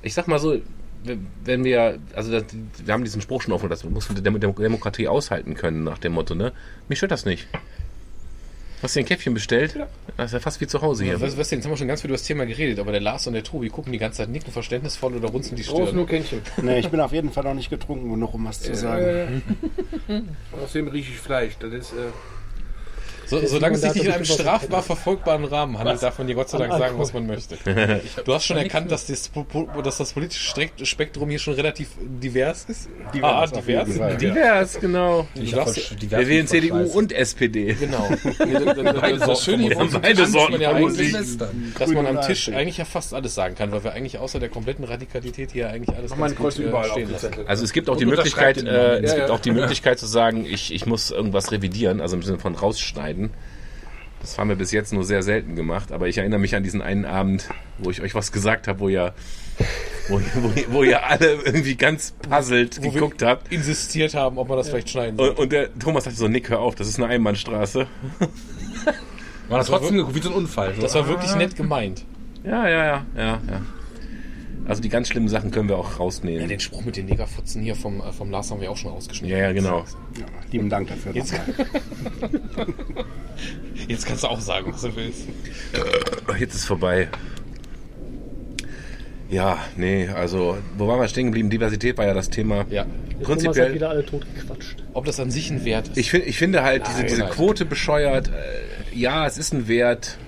ich 0.02 0.14
sag 0.14 0.26
mal 0.28 0.38
so, 0.38 0.56
wenn- 1.44 1.64
wir, 1.64 1.98
also 2.14 2.32
das, 2.32 2.44
wir 2.84 2.92
haben 2.92 3.04
diesen 3.04 3.20
Spruch 3.20 3.42
schon 3.42 3.52
offen, 3.54 3.68
das 3.68 3.84
muss 3.84 4.08
mit 4.08 4.24
der 4.24 4.32
Dem- 4.32 4.54
Demokratie 4.54 5.06
aushalten 5.08 5.54
können, 5.54 5.84
nach 5.84 5.98
dem 5.98 6.12
Motto, 6.12 6.34
ne? 6.34 6.52
Mich 6.88 6.98
stört 6.98 7.12
das 7.12 7.24
nicht. 7.24 7.46
Hast 8.82 8.94
du 8.94 9.00
dir 9.00 9.04
ein 9.04 9.08
Käffchen 9.08 9.34
bestellt? 9.34 9.76
Das 10.16 10.26
ist 10.26 10.32
ja 10.34 10.40
fast 10.40 10.60
wie 10.60 10.66
zu 10.66 10.80
Hause 10.82 11.04
hier. 11.04 11.20
Was, 11.20 11.36
was 11.36 11.48
denn? 11.48 11.58
Jetzt 11.58 11.66
haben 11.66 11.72
wir 11.72 11.76
schon 11.76 11.88
ganz 11.88 12.00
viel 12.00 12.10
über 12.10 12.16
das 12.16 12.24
Thema 12.24 12.46
geredet, 12.46 12.78
aber 12.78 12.92
der 12.92 13.00
Lars 13.00 13.26
und 13.26 13.32
der 13.32 13.42
Tobi 13.42 13.68
gucken 13.70 13.92
die 13.92 13.98
ganze 13.98 14.18
Zeit 14.18 14.28
nicken 14.28 14.52
verständnisvoll 14.52 15.16
oder 15.16 15.28
runzeln 15.28 15.56
die 15.56 15.64
Groß 15.64 15.88
Stirn. 15.88 15.96
nur 15.96 16.06
Kännchen. 16.06 16.42
Nee, 16.62 16.78
ich 16.78 16.88
bin 16.88 17.00
auf 17.00 17.12
jeden 17.12 17.32
Fall 17.32 17.44
noch 17.44 17.54
nicht 17.54 17.70
getrunken 17.70 18.08
genug, 18.10 18.34
um 18.34 18.44
was 18.44 18.60
zu 18.60 18.74
sagen. 18.74 19.42
Äh, 20.08 20.20
außerdem 20.62 20.88
rieche 20.88 21.12
ich 21.12 21.18
Fleisch. 21.18 21.56
Das 21.58 21.72
ist, 21.72 21.92
äh, 21.92 21.96
So, 23.28 23.44
solange 23.46 23.74
es 23.74 23.82
sich 23.82 23.94
nicht 23.94 24.04
in 24.06 24.12
einem 24.12 24.20
was 24.22 24.34
strafbar 24.34 24.82
verfolgbaren 24.82 25.44
Rahmen 25.44 25.78
handelt, 25.78 26.02
darf 26.02 26.18
man 26.18 26.26
dir 26.26 26.34
Gott 26.34 26.48
sei 26.48 26.58
Dank 26.58 26.72
An 26.72 26.78
sagen, 26.78 26.98
was 26.98 27.12
man 27.12 27.26
möchte. 27.26 27.58
Du 28.24 28.34
hast 28.34 28.44
schon 28.46 28.56
erkannt, 28.56 28.90
dass 28.90 29.06
das, 29.06 29.30
dass 29.84 29.98
das 29.98 30.12
politische 30.12 30.86
Spektrum 30.86 31.28
hier 31.28 31.38
schon 31.38 31.54
relativ 31.54 31.88
divers 32.00 32.64
ist. 32.68 32.88
ah, 33.20 33.44
auf 33.44 33.52
divers. 33.52 33.96
Fall. 33.96 34.16
Divers, 34.16 34.80
genau. 34.80 35.26
Ich 35.34 35.52
darfst, 35.52 35.78
voll- 35.78 35.98
Wir 36.10 36.28
wählen 36.28 36.46
CDU 36.46 36.78
Scheiße. 36.78 36.98
und 36.98 37.12
SPD. 37.12 37.74
genau. 37.74 38.08
das, 38.10 39.26
das 39.26 39.44
Schöne 39.44 39.62
hier 39.62 39.70
Wir 39.70 39.78
haben 39.78 39.88
ist, 39.88 40.02
beide 40.02 40.14
dass 40.14 40.32
Sorten 40.32 40.52
man 40.52 40.60
ja 40.60 40.70
von 40.76 40.96
dass 41.78 41.90
man 41.90 42.06
am 42.06 42.20
Tisch 42.22 42.48
eigentlich 42.48 42.78
ja 42.78 42.84
fast 42.84 43.14
alles 43.14 43.34
sagen 43.34 43.54
kann, 43.54 43.72
weil 43.72 43.84
wir 43.84 43.92
eigentlich 43.92 44.18
außer 44.18 44.40
der 44.40 44.48
kompletten 44.48 44.84
Radikalität 44.84 45.52
hier 45.52 45.68
eigentlich 45.68 45.96
alles 45.96 46.16
meine 46.16 46.34
ganz 46.34 46.56
gut, 46.56 46.64
äh, 46.64 46.68
überall 46.68 46.90
stehen 46.90 47.10
lassen. 47.10 47.32
Also 47.46 47.64
es 47.64 47.72
gibt 47.72 47.88
auch 47.90 47.96
die 47.96 48.06
Möglichkeit, 48.06 48.62
äh, 48.62 49.00
es 49.00 49.14
gibt 49.14 49.30
auch 49.30 49.40
die 49.40 49.52
Möglichkeit 49.52 49.98
zu 49.98 50.06
sagen, 50.06 50.44
ich, 50.44 50.72
ich 50.72 50.86
muss 50.86 51.10
irgendwas 51.10 51.52
revidieren, 51.52 52.00
also 52.00 52.16
im 52.16 52.22
Sinne 52.22 52.38
von 52.38 52.54
rausschneiden. 52.54 53.17
Das 54.20 54.36
haben 54.36 54.48
wir 54.48 54.56
bis 54.56 54.72
jetzt 54.72 54.92
nur 54.92 55.04
sehr 55.04 55.22
selten 55.22 55.54
gemacht, 55.54 55.92
aber 55.92 56.08
ich 56.08 56.18
erinnere 56.18 56.40
mich 56.40 56.56
an 56.56 56.64
diesen 56.64 56.82
einen 56.82 57.04
Abend, 57.04 57.48
wo 57.78 57.90
ich 57.90 58.02
euch 58.02 58.14
was 58.16 58.32
gesagt 58.32 58.66
habe, 58.66 58.80
wo 58.80 58.88
ihr, 58.88 59.14
wo, 60.08 60.20
wo, 60.20 60.52
wo 60.70 60.82
ihr 60.82 61.06
alle 61.06 61.34
irgendwie 61.44 61.76
ganz 61.76 62.12
puzzelt 62.28 62.82
Wo 62.82 62.90
geguckt 62.90 63.20
wir 63.20 63.28
habt. 63.28 63.52
insistiert 63.52 64.14
haben, 64.14 64.38
ob 64.38 64.48
man 64.48 64.58
das 64.58 64.70
vielleicht 64.70 64.90
schneiden 64.90 65.16
soll. 65.16 65.30
Und, 65.30 65.38
und 65.38 65.52
der 65.52 65.72
Thomas 65.78 66.04
sagte 66.04 66.18
so, 66.18 66.26
Nick, 66.26 66.50
hör 66.50 66.58
auf, 66.58 66.74
das 66.74 66.88
ist 66.88 66.98
eine 66.98 67.06
Einbahnstraße. 67.06 67.86
War 69.48 69.58
das 69.58 69.68
trotzdem 69.68 70.14
wie 70.14 70.20
so 70.20 70.30
ein 70.30 70.34
Unfall. 70.34 70.74
So. 70.74 70.82
Das 70.82 70.94
war 70.94 71.06
wirklich 71.08 71.34
nett 71.36 71.54
gemeint. 71.54 72.04
Ja, 72.44 72.68
ja, 72.68 72.84
ja, 72.84 73.06
ja, 73.16 73.40
ja. 73.48 73.62
Also 74.68 74.82
die 74.82 74.90
ganz 74.90 75.08
schlimmen 75.08 75.28
Sachen 75.28 75.50
können 75.50 75.68
wir 75.68 75.78
auch 75.78 75.90
Ja, 75.92 75.96
rausnehmen. 75.96 76.46
den 76.46 76.60
Spruch 76.60 76.84
mit 76.84 76.96
den 76.96 77.06
Negerfutzen 77.06 77.62
hier 77.62 77.74
vom, 77.74 78.00
äh, 78.00 78.12
vom 78.12 78.30
Lars 78.30 78.50
haben 78.50 78.60
wir 78.60 78.70
auch 78.70 78.76
schon 78.76 78.92
rausgeschnitten. 78.92 79.36
Ja, 79.36 79.44
ja, 79.44 79.52
genau. 79.52 79.78
Ja, 80.18 80.26
lieben 80.52 80.68
Dank 80.68 80.88
dafür. 80.88 81.12
Jetzt, 81.14 81.34
jetzt 83.88 84.06
kannst 84.06 84.24
du 84.24 84.28
auch 84.28 84.40
sagen, 84.40 84.72
was 84.72 84.82
du 84.82 84.94
willst. 84.94 85.22
Jetzt 86.38 86.54
ist 86.54 86.64
vorbei. 86.66 87.08
Ja, 89.30 89.58
nee, 89.76 90.08
also, 90.08 90.56
wo 90.76 90.88
waren 90.88 91.00
wir 91.00 91.08
stehen 91.08 91.26
geblieben? 91.26 91.50
Diversität 91.50 91.98
war 91.98 92.06
ja 92.06 92.14
das 92.14 92.30
Thema. 92.30 92.64
Ja. 92.70 92.84
Thomas 92.84 93.18
hat 93.18 93.22
Prinzipiell, 93.24 93.74
wieder 93.74 93.90
alle 93.90 94.06
totgequatscht. 94.06 94.84
Ob 94.94 95.04
das 95.04 95.20
an 95.20 95.30
sich 95.30 95.50
ein 95.50 95.64
Wert 95.64 95.88
ist. 95.88 95.98
ich, 95.98 96.10
find, 96.10 96.26
ich 96.26 96.38
finde 96.38 96.62
halt 96.62 96.86
diese, 96.88 97.04
diese 97.04 97.20
Nein. 97.22 97.30
Quote 97.30 97.64
bescheuert. 97.64 98.28
Äh, 98.28 98.96
ja, 98.98 99.26
es 99.26 99.36
ist 99.36 99.52
ein 99.52 99.68
Wert, 99.68 100.18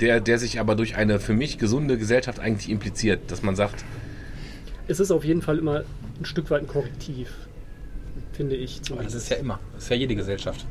der, 0.00 0.20
der 0.20 0.38
sich 0.38 0.60
aber 0.60 0.74
durch 0.74 0.96
eine 0.96 1.20
für 1.20 1.34
mich 1.34 1.58
gesunde 1.58 1.98
Gesellschaft 1.98 2.40
eigentlich 2.40 2.70
impliziert, 2.70 3.30
dass 3.30 3.42
man 3.42 3.56
sagt, 3.56 3.84
Es 4.88 5.00
ist 5.00 5.10
auf 5.10 5.24
jeden 5.24 5.42
Fall 5.42 5.58
immer 5.58 5.84
ein 6.18 6.24
Stück 6.24 6.50
weit 6.50 6.62
ein 6.62 6.66
Korrektiv. 6.68 7.30
Finde 8.32 8.56
ich 8.56 8.76
Aber 8.76 8.80
das 8.80 8.86
zumindest. 8.88 9.16
ist 9.16 9.28
ja 9.30 9.36
immer. 9.36 9.60
Das 9.74 9.84
ist 9.84 9.90
ja 9.90 9.96
jede 9.96 10.14
Gesellschaft. 10.14 10.66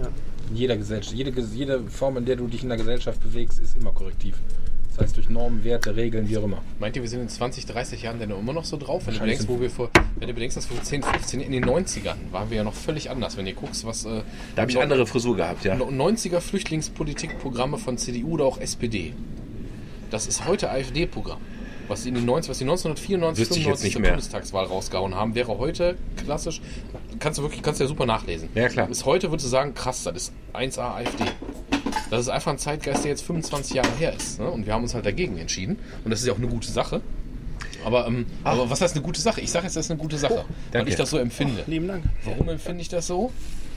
Ja. 0.00 0.08
In 0.50 0.56
jeder 0.56 0.76
Gesellschaft. 0.76 1.16
Jede, 1.16 1.30
jede 1.40 1.82
Form, 1.88 2.16
in 2.16 2.24
der 2.24 2.36
du 2.36 2.46
dich 2.46 2.62
in 2.62 2.68
der 2.68 2.78
Gesellschaft 2.78 3.22
bewegst, 3.22 3.58
ist 3.58 3.76
immer 3.76 3.92
korrektiv. 3.92 4.36
Das 5.00 5.06
heißt 5.08 5.16
durch 5.16 5.30
Normen, 5.30 5.64
Werte, 5.64 5.96
Regeln, 5.96 6.28
wie 6.28 6.36
auch 6.36 6.42
immer. 6.42 6.58
Meint 6.78 6.94
ihr, 6.94 7.00
wir 7.00 7.08
sind 7.08 7.22
in 7.22 7.28
20, 7.30 7.64
30 7.64 8.02
Jahren 8.02 8.18
denn 8.18 8.30
immer 8.30 8.52
noch 8.52 8.66
so 8.66 8.76
drauf? 8.76 9.06
Wenn 9.06 9.14
du 9.14 9.20
bedenkst, 9.20 9.48
wo 9.48 9.58
wir 9.58 9.70
vor, 9.70 9.88
wenn 10.18 10.28
du 10.28 10.34
bedenkst, 10.34 10.58
dass 10.58 10.68
wir 10.68 10.76
vor 10.76 10.84
10, 10.84 11.02
15 11.02 11.40
in 11.40 11.52
den 11.52 11.64
90ern 11.64 12.16
waren 12.32 12.50
wir 12.50 12.58
ja 12.58 12.64
noch 12.64 12.74
völlig 12.74 13.08
anders. 13.08 13.38
Wenn 13.38 13.46
ihr 13.46 13.54
guckst, 13.54 13.86
was 13.86 14.04
äh, 14.04 14.20
da 14.54 14.62
habe 14.62 14.70
ich 14.70 14.78
andere 14.78 15.06
Frisur 15.06 15.36
gehabt, 15.36 15.64
ja. 15.64 15.74
90er 15.74 16.40
Flüchtlingspolitikprogramme 16.40 17.78
von 17.78 17.96
CDU 17.96 18.32
oder 18.32 18.44
auch 18.44 18.58
SPD. 18.58 19.14
Das 20.10 20.26
ist 20.26 20.44
heute 20.44 20.68
AfD-Programm. 20.68 21.40
Was 21.88 22.02
die, 22.02 22.10
in 22.10 22.16
den 22.16 22.26
90, 22.26 22.50
was 22.50 22.58
die 22.58 22.64
1994, 22.64 23.40
Wüsste 23.40 23.58
ich 23.58 23.66
jetzt 23.66 23.80
95 23.80 23.84
nicht 23.84 23.92
zur 23.94 24.00
mehr. 24.02 24.10
Bundestagswahl 24.10 24.66
rausgehauen 24.66 25.14
haben, 25.14 25.34
wäre 25.34 25.56
heute 25.56 25.96
klassisch. 26.22 26.60
Kannst 27.20 27.38
du 27.38 27.42
wirklich, 27.42 27.62
kannst 27.62 27.80
du 27.80 27.84
ja 27.84 27.88
super 27.88 28.04
nachlesen. 28.04 28.50
Ja, 28.54 28.68
klar. 28.68 28.86
Bis 28.86 29.06
heute 29.06 29.30
würdest 29.30 29.46
du 29.46 29.50
sagen, 29.50 29.72
krass, 29.72 30.02
das 30.02 30.14
ist 30.14 30.32
1A 30.52 30.96
AfD. 30.96 31.24
Das 32.10 32.20
ist 32.20 32.28
einfach 32.28 32.50
ein 32.50 32.58
Zeitgeist, 32.58 33.04
der 33.04 33.10
jetzt 33.12 33.22
25 33.22 33.74
Jahre 33.74 33.90
her 33.98 34.12
ist. 34.14 34.40
Ne? 34.40 34.50
Und 34.50 34.66
wir 34.66 34.74
haben 34.74 34.82
uns 34.82 34.94
halt 34.94 35.06
dagegen 35.06 35.38
entschieden. 35.38 35.78
Und 36.04 36.10
das 36.10 36.20
ist 36.20 36.26
ja 36.26 36.32
auch 36.32 36.38
eine 36.38 36.48
gute 36.48 36.70
Sache. 36.70 37.00
Aber, 37.84 38.06
ähm, 38.06 38.26
aber 38.44 38.68
was 38.68 38.80
heißt 38.80 38.94
eine 38.94 39.04
gute 39.04 39.20
Sache? 39.20 39.40
Ich 39.40 39.50
sage 39.50 39.64
jetzt, 39.66 39.76
das 39.76 39.86
ist 39.86 39.90
eine 39.90 40.00
gute 40.00 40.18
Sache, 40.18 40.34
weil 40.34 40.44
danke. 40.72 40.90
ich 40.90 40.96
das 40.96 41.10
so 41.10 41.18
empfinde. 41.18 41.62
Lieben 41.66 41.88
Dank. 41.88 42.04
Warum 42.24 42.48
empfinde 42.48 42.82
ich 42.82 42.88
das 42.88 43.06
so? 43.06 43.32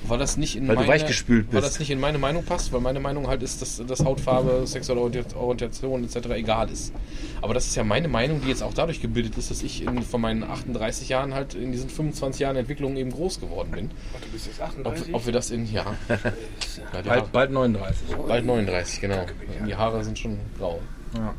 Weil 0.06 0.18
das 0.20 0.36
nicht 0.38 0.56
in 0.58 0.68
Weil 0.68 0.76
du 0.76 0.82
meine, 0.82 0.92
weichgespült 0.94 1.48
Weil 1.54 1.62
bist. 1.62 1.74
das 1.74 1.80
nicht 1.80 1.90
in 1.90 2.00
meine 2.00 2.18
Meinung 2.18 2.44
passt, 2.44 2.74
weil 2.74 2.82
meine 2.82 3.00
Meinung 3.00 3.28
halt 3.28 3.42
ist, 3.42 3.62
dass, 3.62 3.82
dass 3.88 4.04
Hautfarbe, 4.04 4.68
sexuelle 4.68 5.00
Orient- 5.02 5.34
Orientation 5.36 6.04
etc. 6.04 6.30
egal 6.32 6.70
ist. 6.70 6.94
Aber 7.42 7.54
das 7.54 7.68
ist 7.68 7.76
ja 7.76 7.84
meine 7.86 8.08
Meinung, 8.10 8.42
die 8.42 8.50
jetzt 8.50 8.64
auch 8.64 8.74
dadurch 8.74 9.02
gebildet 9.02 9.38
ist, 9.38 9.50
dass 9.50 9.64
ich 9.64 9.84
in, 9.84 10.02
von 10.04 10.20
meinen 10.20 10.44
38 10.44 11.08
Jahren 11.10 11.34
halt 11.34 11.54
in 11.56 11.72
diesen 11.72 11.90
25 11.90 12.42
Jahren 12.42 12.58
Entwicklung 12.58 12.98
eben 12.98 13.12
groß 13.12 13.40
geworden 13.40 13.72
bin. 13.72 13.92
Ach, 14.16 14.20
du 14.22 14.28
bist 14.30 14.48
jetzt 14.48 14.60
Ob, 14.60 14.68
38? 14.68 15.14
ob 15.14 15.26
wir 15.26 15.34
das 15.34 15.52
in, 15.52 15.72
ja, 15.72 15.86
ja 16.10 17.02
Bald, 17.06 17.32
bald 17.32 17.52
39. 17.52 18.16
bald 18.28 18.46
39, 18.46 19.00
genau. 19.02 19.26
Die 19.66 19.76
Haare 19.76 20.04
sind 20.04 20.20
schon 20.20 20.38
grau. 20.60 20.80
Ja. 21.16 21.34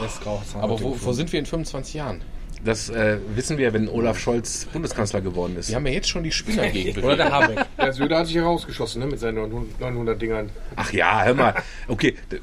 Das 0.00 0.14
ist 0.14 0.22
grau. 0.22 0.42
Aber 0.60 0.80
wo, 0.80 0.96
wo 1.00 1.12
sind 1.12 1.30
wir 1.32 1.38
in 1.38 1.46
25 1.46 1.94
Jahren? 1.94 2.22
Das 2.66 2.90
äh, 2.90 3.18
wissen 3.34 3.56
wir, 3.56 3.72
wenn 3.72 3.88
Olaf 3.88 4.18
Scholz 4.18 4.66
Bundeskanzler 4.72 5.20
geworden 5.22 5.56
ist. 5.56 5.68
Wir 5.70 5.76
haben 5.76 5.86
ja 5.86 5.92
jetzt 5.92 6.08
schon 6.08 6.22
die 6.24 6.32
Spinner 6.32 6.68
gegen 6.70 7.02
Oder 7.02 7.16
der 7.16 7.30
Habeck. 7.32 7.64
Der 7.78 7.92
Söder 7.92 8.18
hat 8.18 8.26
sich 8.26 8.36
herausgeschossen 8.36 9.00
ne, 9.00 9.06
mit 9.06 9.18
seinen 9.20 9.36
900 9.36 9.80
900 9.80 10.20
Dingern. 10.20 10.50
Ach 10.76 10.92
ja, 10.92 11.24
hör 11.24 11.34
mal. 11.34 11.54
Okay, 11.88 12.16
d- 12.30 12.40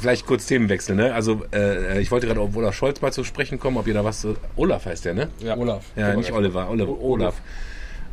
vielleicht 0.00 0.26
kurz 0.26 0.46
Themenwechsel, 0.46 0.94
ne? 0.96 1.14
Also, 1.14 1.42
äh, 1.54 2.00
ich 2.02 2.10
wollte 2.10 2.26
gerade 2.26 2.40
auf 2.40 2.54
Olaf 2.54 2.74
Scholz 2.74 3.00
mal 3.00 3.12
zu 3.12 3.24
sprechen 3.24 3.58
kommen, 3.58 3.76
ob 3.78 3.86
ihr 3.86 3.94
da 3.94 4.04
was... 4.04 4.20
So, 4.20 4.36
Olaf 4.56 4.84
heißt 4.86 5.04
der, 5.06 5.14
ne? 5.14 5.28
Ja. 5.40 5.56
Olaf. 5.56 5.84
Ja, 5.96 6.14
nicht 6.14 6.32
Oliver, 6.32 6.68
Oliver, 6.68 7.00
Olaf. 7.00 7.36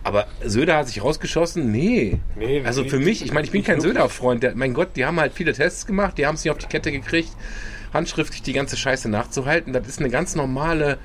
Aber 0.04 0.28
Söder 0.46 0.78
hat 0.78 0.88
sich 0.88 1.04
rausgeschossen? 1.04 1.70
Nee. 1.72 2.20
Nee, 2.38 2.62
also 2.64 2.86
für 2.86 3.00
mich, 3.00 3.26
ich 3.26 3.34
meine, 3.34 3.46
ich 3.46 3.52
bin 3.52 3.64
kein 3.64 3.82
Söder-Freund. 3.82 4.42
Der- 4.44 4.56
Mein 4.56 4.74
Gott, 4.74 4.90
die 4.96 5.06
haben 5.06 5.20
halt 5.20 5.34
viele 5.34 5.52
Tests 5.54 5.86
gemacht, 5.86 6.18
die 6.18 6.26
haben 6.26 6.36
es 6.36 6.44
nicht 6.46 6.52
auf 6.52 6.58
die 6.60 6.68
Kette 6.68 6.92
gekriegt, 6.94 7.32
handschriftlich 7.94 8.42
die 8.42 8.54
ganze 8.54 8.78
Scheiße 8.78 9.10
nachzuhalten. 9.10 9.74
Das 9.74 9.88
ist 9.88 10.00
eine 10.00 10.10
ganz 10.10 10.36
normale. 10.36 10.98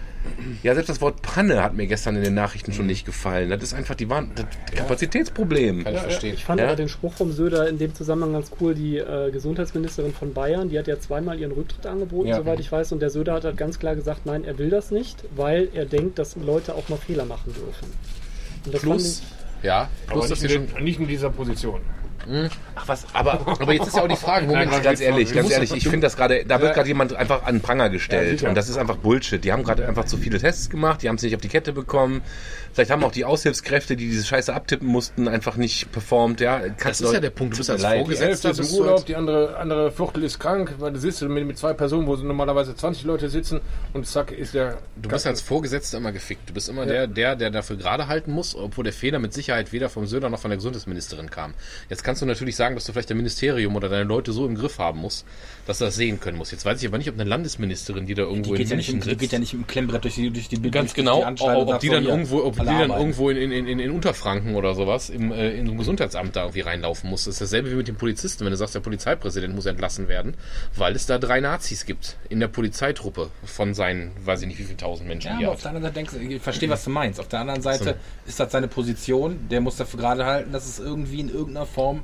Ja, 0.63 0.75
selbst 0.75 0.89
das 0.89 1.01
Wort 1.01 1.23
Panne 1.23 1.63
hat 1.63 1.75
mir 1.75 1.87
gestern 1.87 2.17
in 2.17 2.23
den 2.23 2.35
Nachrichten 2.35 2.73
schon 2.73 2.87
nicht 2.87 3.05
gefallen. 3.07 3.51
Das 3.51 3.63
ist 3.63 3.75
einfach 3.75 3.95
die 3.95 4.09
Wahn 4.09 4.31
das 4.35 4.47
Kapazitätsproblem. 4.75 5.85
Kann 5.85 5.95
ich 5.95 6.01
verstehen. 6.01 6.35
Ich 6.35 6.45
fand 6.45 6.61
Ja. 6.61 6.67
aber 6.67 6.77
den 6.77 6.89
Spruch 6.89 7.13
vom 7.15 7.33
Söder 7.33 7.69
in 7.69 7.79
dem 7.79 7.95
Zusammenhang 7.95 8.33
ganz 8.33 8.51
cool. 8.61 8.75
Die 8.75 8.99
äh, 8.99 9.31
Gesundheitsministerin 9.31 10.13
von 10.13 10.33
Bayern, 10.33 10.69
die 10.69 10.79
hat 10.79 10.87
ja 10.87 10.99
zweimal 11.01 11.39
ihren 11.39 11.53
Rücktritt 11.53 11.87
angeboten, 11.87 12.29
Ja. 12.29 12.37
soweit 12.37 12.61
ich 12.61 12.71
weiß. 12.71 12.93
Und 12.93 13.01
der 13.01 13.11
Söder 13.11 13.35
hat 13.35 13.45
halt 13.45 13.57
ganz 13.57 13.79
klar 13.79 13.95
gesagt, 13.97 14.27
nein, 14.27 14.45
er 14.45 14.59
will 14.59 14.71
das 14.71 14.91
nicht, 14.91 15.25
weil 15.37 15.69
er 15.75 15.87
denkt, 15.87 16.19
dass 16.19 16.37
Leute 16.37 16.75
auch 16.75 16.89
mal 16.89 16.97
Fehler 16.99 17.25
machen 17.25 17.53
dürfen. 17.55 17.93
Und 18.65 18.75
das 18.75 18.83
Plus, 18.83 19.19
fand 19.21 19.65
ja, 19.65 19.89
plus, 20.07 20.19
Aber 20.21 20.29
dass 20.29 20.43
nicht 20.43 20.53
in, 20.55 20.59
schon 20.67 20.75
der- 20.75 20.83
nicht 20.83 21.01
in 21.01 21.09
dieser 21.09 21.31
Position. 21.31 21.81
Ach 22.75 22.89
was, 22.89 23.07
aber, 23.13 23.41
aber 23.47 23.73
jetzt 23.73 23.87
ist 23.89 23.97
ja 23.97 24.03
auch 24.03 24.09
die 24.09 24.17
Frage, 24.17 24.47
Moment, 24.47 24.71
Nein, 24.71 24.83
ganz 24.83 25.01
ehrlich, 25.01 25.33
ganz 25.33 25.51
ehrlich, 25.51 25.73
ich 25.73 25.85
finde 25.85 26.07
das 26.07 26.17
gerade, 26.17 26.45
da 26.45 26.61
wird 26.61 26.75
gerade 26.75 26.89
jemand 26.89 27.15
einfach 27.15 27.45
an 27.45 27.57
den 27.57 27.61
Pranger 27.63 27.85
Ja, 27.85 27.91
gestellt 27.91 28.39
sicher. 28.39 28.49
und 28.49 28.55
das 28.55 28.69
ist 28.69 28.77
einfach 28.77 28.97
Bullshit. 28.97 29.43
Die 29.45 29.53
haben 29.53 29.63
gerade 29.65 29.87
einfach 29.87 30.05
zu 30.05 30.17
viele 30.17 30.39
Tests 30.39 30.71
gemacht, 30.71 31.03
die 31.03 31.09
haben 31.09 31.17
es 31.17 31.23
nicht 31.23 31.35
auf 31.35 31.41
die 31.41 31.49
Kette 31.49 31.73
bekommen. 31.73 32.23
Vielleicht 32.73 32.91
haben 32.91 33.05
auch 33.05 33.13
die 33.13 33.25
Aushilfskräfte, 33.27 33.97
die 33.97 34.09
diese 34.09 34.25
Scheiße 34.25 34.55
abtippen 34.55 34.89
mussten, 34.89 35.29
einfach 35.29 35.57
nicht 35.57 35.93
performt. 35.93 36.41
Ja, 36.41 36.63
Das 36.83 37.01
ist 37.01 37.13
ja 37.13 37.21
der 37.21 37.31
Punkt. 37.31 37.55
Du 37.55 37.59
bist 37.59 37.71
als 37.71 37.83
Vorgesetzter. 37.85 38.51
Ist 38.51 38.61
im 38.73 38.79
Urlaub, 38.79 39.05
die 39.05 39.17
andere, 39.17 39.57
andere 39.59 39.91
Viertel 39.91 40.25
ist 40.25 40.39
krank, 40.39 40.75
weil 40.79 40.93
du 40.93 40.99
sitzt 40.99 41.23
mit, 41.23 41.47
mit 41.47 41.59
zwei 41.59 41.75
Personen, 41.75 42.07
wo 42.07 42.17
normalerweise 42.17 42.75
20 42.75 43.05
Leute 43.05 43.29
sitzen 43.29 43.61
und 43.93 44.07
zack 44.07 44.33
ist 44.33 44.55
der. 44.55 44.79
Du 44.97 45.09
bist 45.09 45.27
als 45.27 45.43
Vorgesetzter 45.43 45.99
immer 45.99 46.13
gefickt. 46.13 46.49
Du 46.49 46.55
bist 46.55 46.69
immer 46.69 46.87
der, 46.87 47.07
der, 47.07 47.37
der 47.37 47.51
dafür 47.51 47.77
gerade 47.77 48.07
halten 48.07 48.33
muss, 48.33 48.55
obwohl 48.55 48.85
der 48.85 48.93
Fehler 48.93 49.19
mit 49.19 49.35
Sicherheit 49.35 49.73
weder 49.73 49.89
vom 49.89 50.07
Söder 50.07 50.31
noch 50.31 50.39
von 50.41 50.51
der 50.51 50.57
Gesundheitsministerin 50.57 51.31
kam. 51.31 51.55
Jetzt 51.89 52.05
kannst 52.05 52.12
kannst 52.13 52.21
du 52.21 52.27
natürlich 52.27 52.57
sagen, 52.57 52.75
dass 52.75 52.85
du 52.85 52.93
vielleicht 52.93 53.09
dein 53.09 53.17
Ministerium 53.17 53.75
oder 53.75 53.89
deine 53.89 54.05
Leute 54.05 54.33
so 54.33 54.45
im 54.45 54.55
Griff 54.55 54.79
haben 54.79 54.99
musst, 55.01 55.25
dass 55.67 55.79
du 55.79 55.85
das 55.85 55.95
sehen 55.97 56.19
können 56.19 56.39
musst. 56.39 56.51
Jetzt 56.53 56.65
weiß 56.65 56.81
ich 56.83 56.89
aber 56.89 56.99
nicht, 56.99 57.09
ob 57.09 57.15
eine 57.15 57.25
Landesministerin, 57.29 58.07
die 58.07 58.15
da 58.15 58.23
irgendwo 58.23 58.55
Die 58.55 58.63
ja 58.63 58.65
in 58.65 58.71
im- 58.73 58.77
München 58.77 59.01
die 59.01 59.09
geht 59.11 59.21
sitzt, 59.21 59.33
ja 59.33 59.39
nicht 59.39 59.55
im 59.55 59.67
Klemmbrett 59.67 60.03
durch 60.05 60.15
die, 60.17 60.31
durch 60.31 60.49
die 60.49 60.61
Ganz 60.71 60.91
durch 60.93 60.95
genau, 60.95 61.19
die 61.33 61.43
ob 61.43 61.79
die 61.81 61.87
so, 61.89 61.93
dann 61.93 62.05
irgendwo, 62.05 62.43
ob 62.45 62.53
die 62.55 62.59
dann 62.65 62.69
arbeiten. 62.69 62.93
irgendwo 62.93 63.31
in, 63.31 63.37
in, 63.53 63.67
in, 63.67 63.79
in 63.79 63.91
Unterfranken 63.93 64.55
oder 64.57 64.75
sowas 64.75 65.09
im, 65.11 65.31
äh, 65.31 65.51
in 65.53 65.67
so 65.67 65.73
ein 65.73 65.79
Gesundheitsamt 65.79 66.35
da 66.35 66.43
irgendwie 66.43 66.61
reinlaufen 66.63 67.09
muss. 67.11 67.25
Das 67.25 67.35
ist 67.35 67.41
dasselbe 67.41 67.71
wie 67.71 67.75
mit 67.77 67.87
den 67.89 67.97
Polizisten, 67.97 68.45
wenn 68.45 68.51
du 68.51 68.57
sagst, 68.57 68.75
der 68.75 68.81
Polizeipräsident 68.81 69.55
muss 69.55 69.67
entlassen 69.67 70.09
werden, 70.09 70.35
weil 70.77 70.97
es 70.97 71.07
da 71.07 71.19
drei 71.19 71.41
Nazis 71.41 71.87
gibt 71.87 72.17
in 72.29 72.41
der 72.41 72.49
Polizeitruppe 72.49 73.31
von 73.45 73.75
seinen, 73.75 74.11
weiß 74.25 74.43
ich 74.43 74.49
nicht, 74.49 74.59
wie 74.59 74.65
viel 74.65 74.77
tausend 74.77 75.09
Menschen 75.09 75.29
Ja, 75.29 75.35
aber 75.37 75.43
er 75.45 75.51
auf 75.53 75.61
der 75.63 75.69
anderen 75.71 75.85
Seite 75.85 75.95
denkst 75.95 76.13
du, 76.15 76.19
ich 76.35 76.43
verstehe, 76.43 76.69
was 76.71 76.85
du 76.85 76.91
meinst. 76.91 77.21
Auf 77.21 77.29
der 77.29 77.41
anderen 77.41 77.63
Seite 77.63 77.97
ist 78.27 78.41
das 78.41 78.51
seine 78.51 78.69
Position, 78.69 79.49
der 79.51 79.61
muss 79.61 79.77
dafür 79.77 80.01
gerade 80.01 80.25
halten, 80.27 80.53
dass 80.53 80.67
es 80.67 80.79
irgendwie 80.81 81.21
in 81.21 81.29
irgendeiner 81.29 81.67
Form 81.67 82.03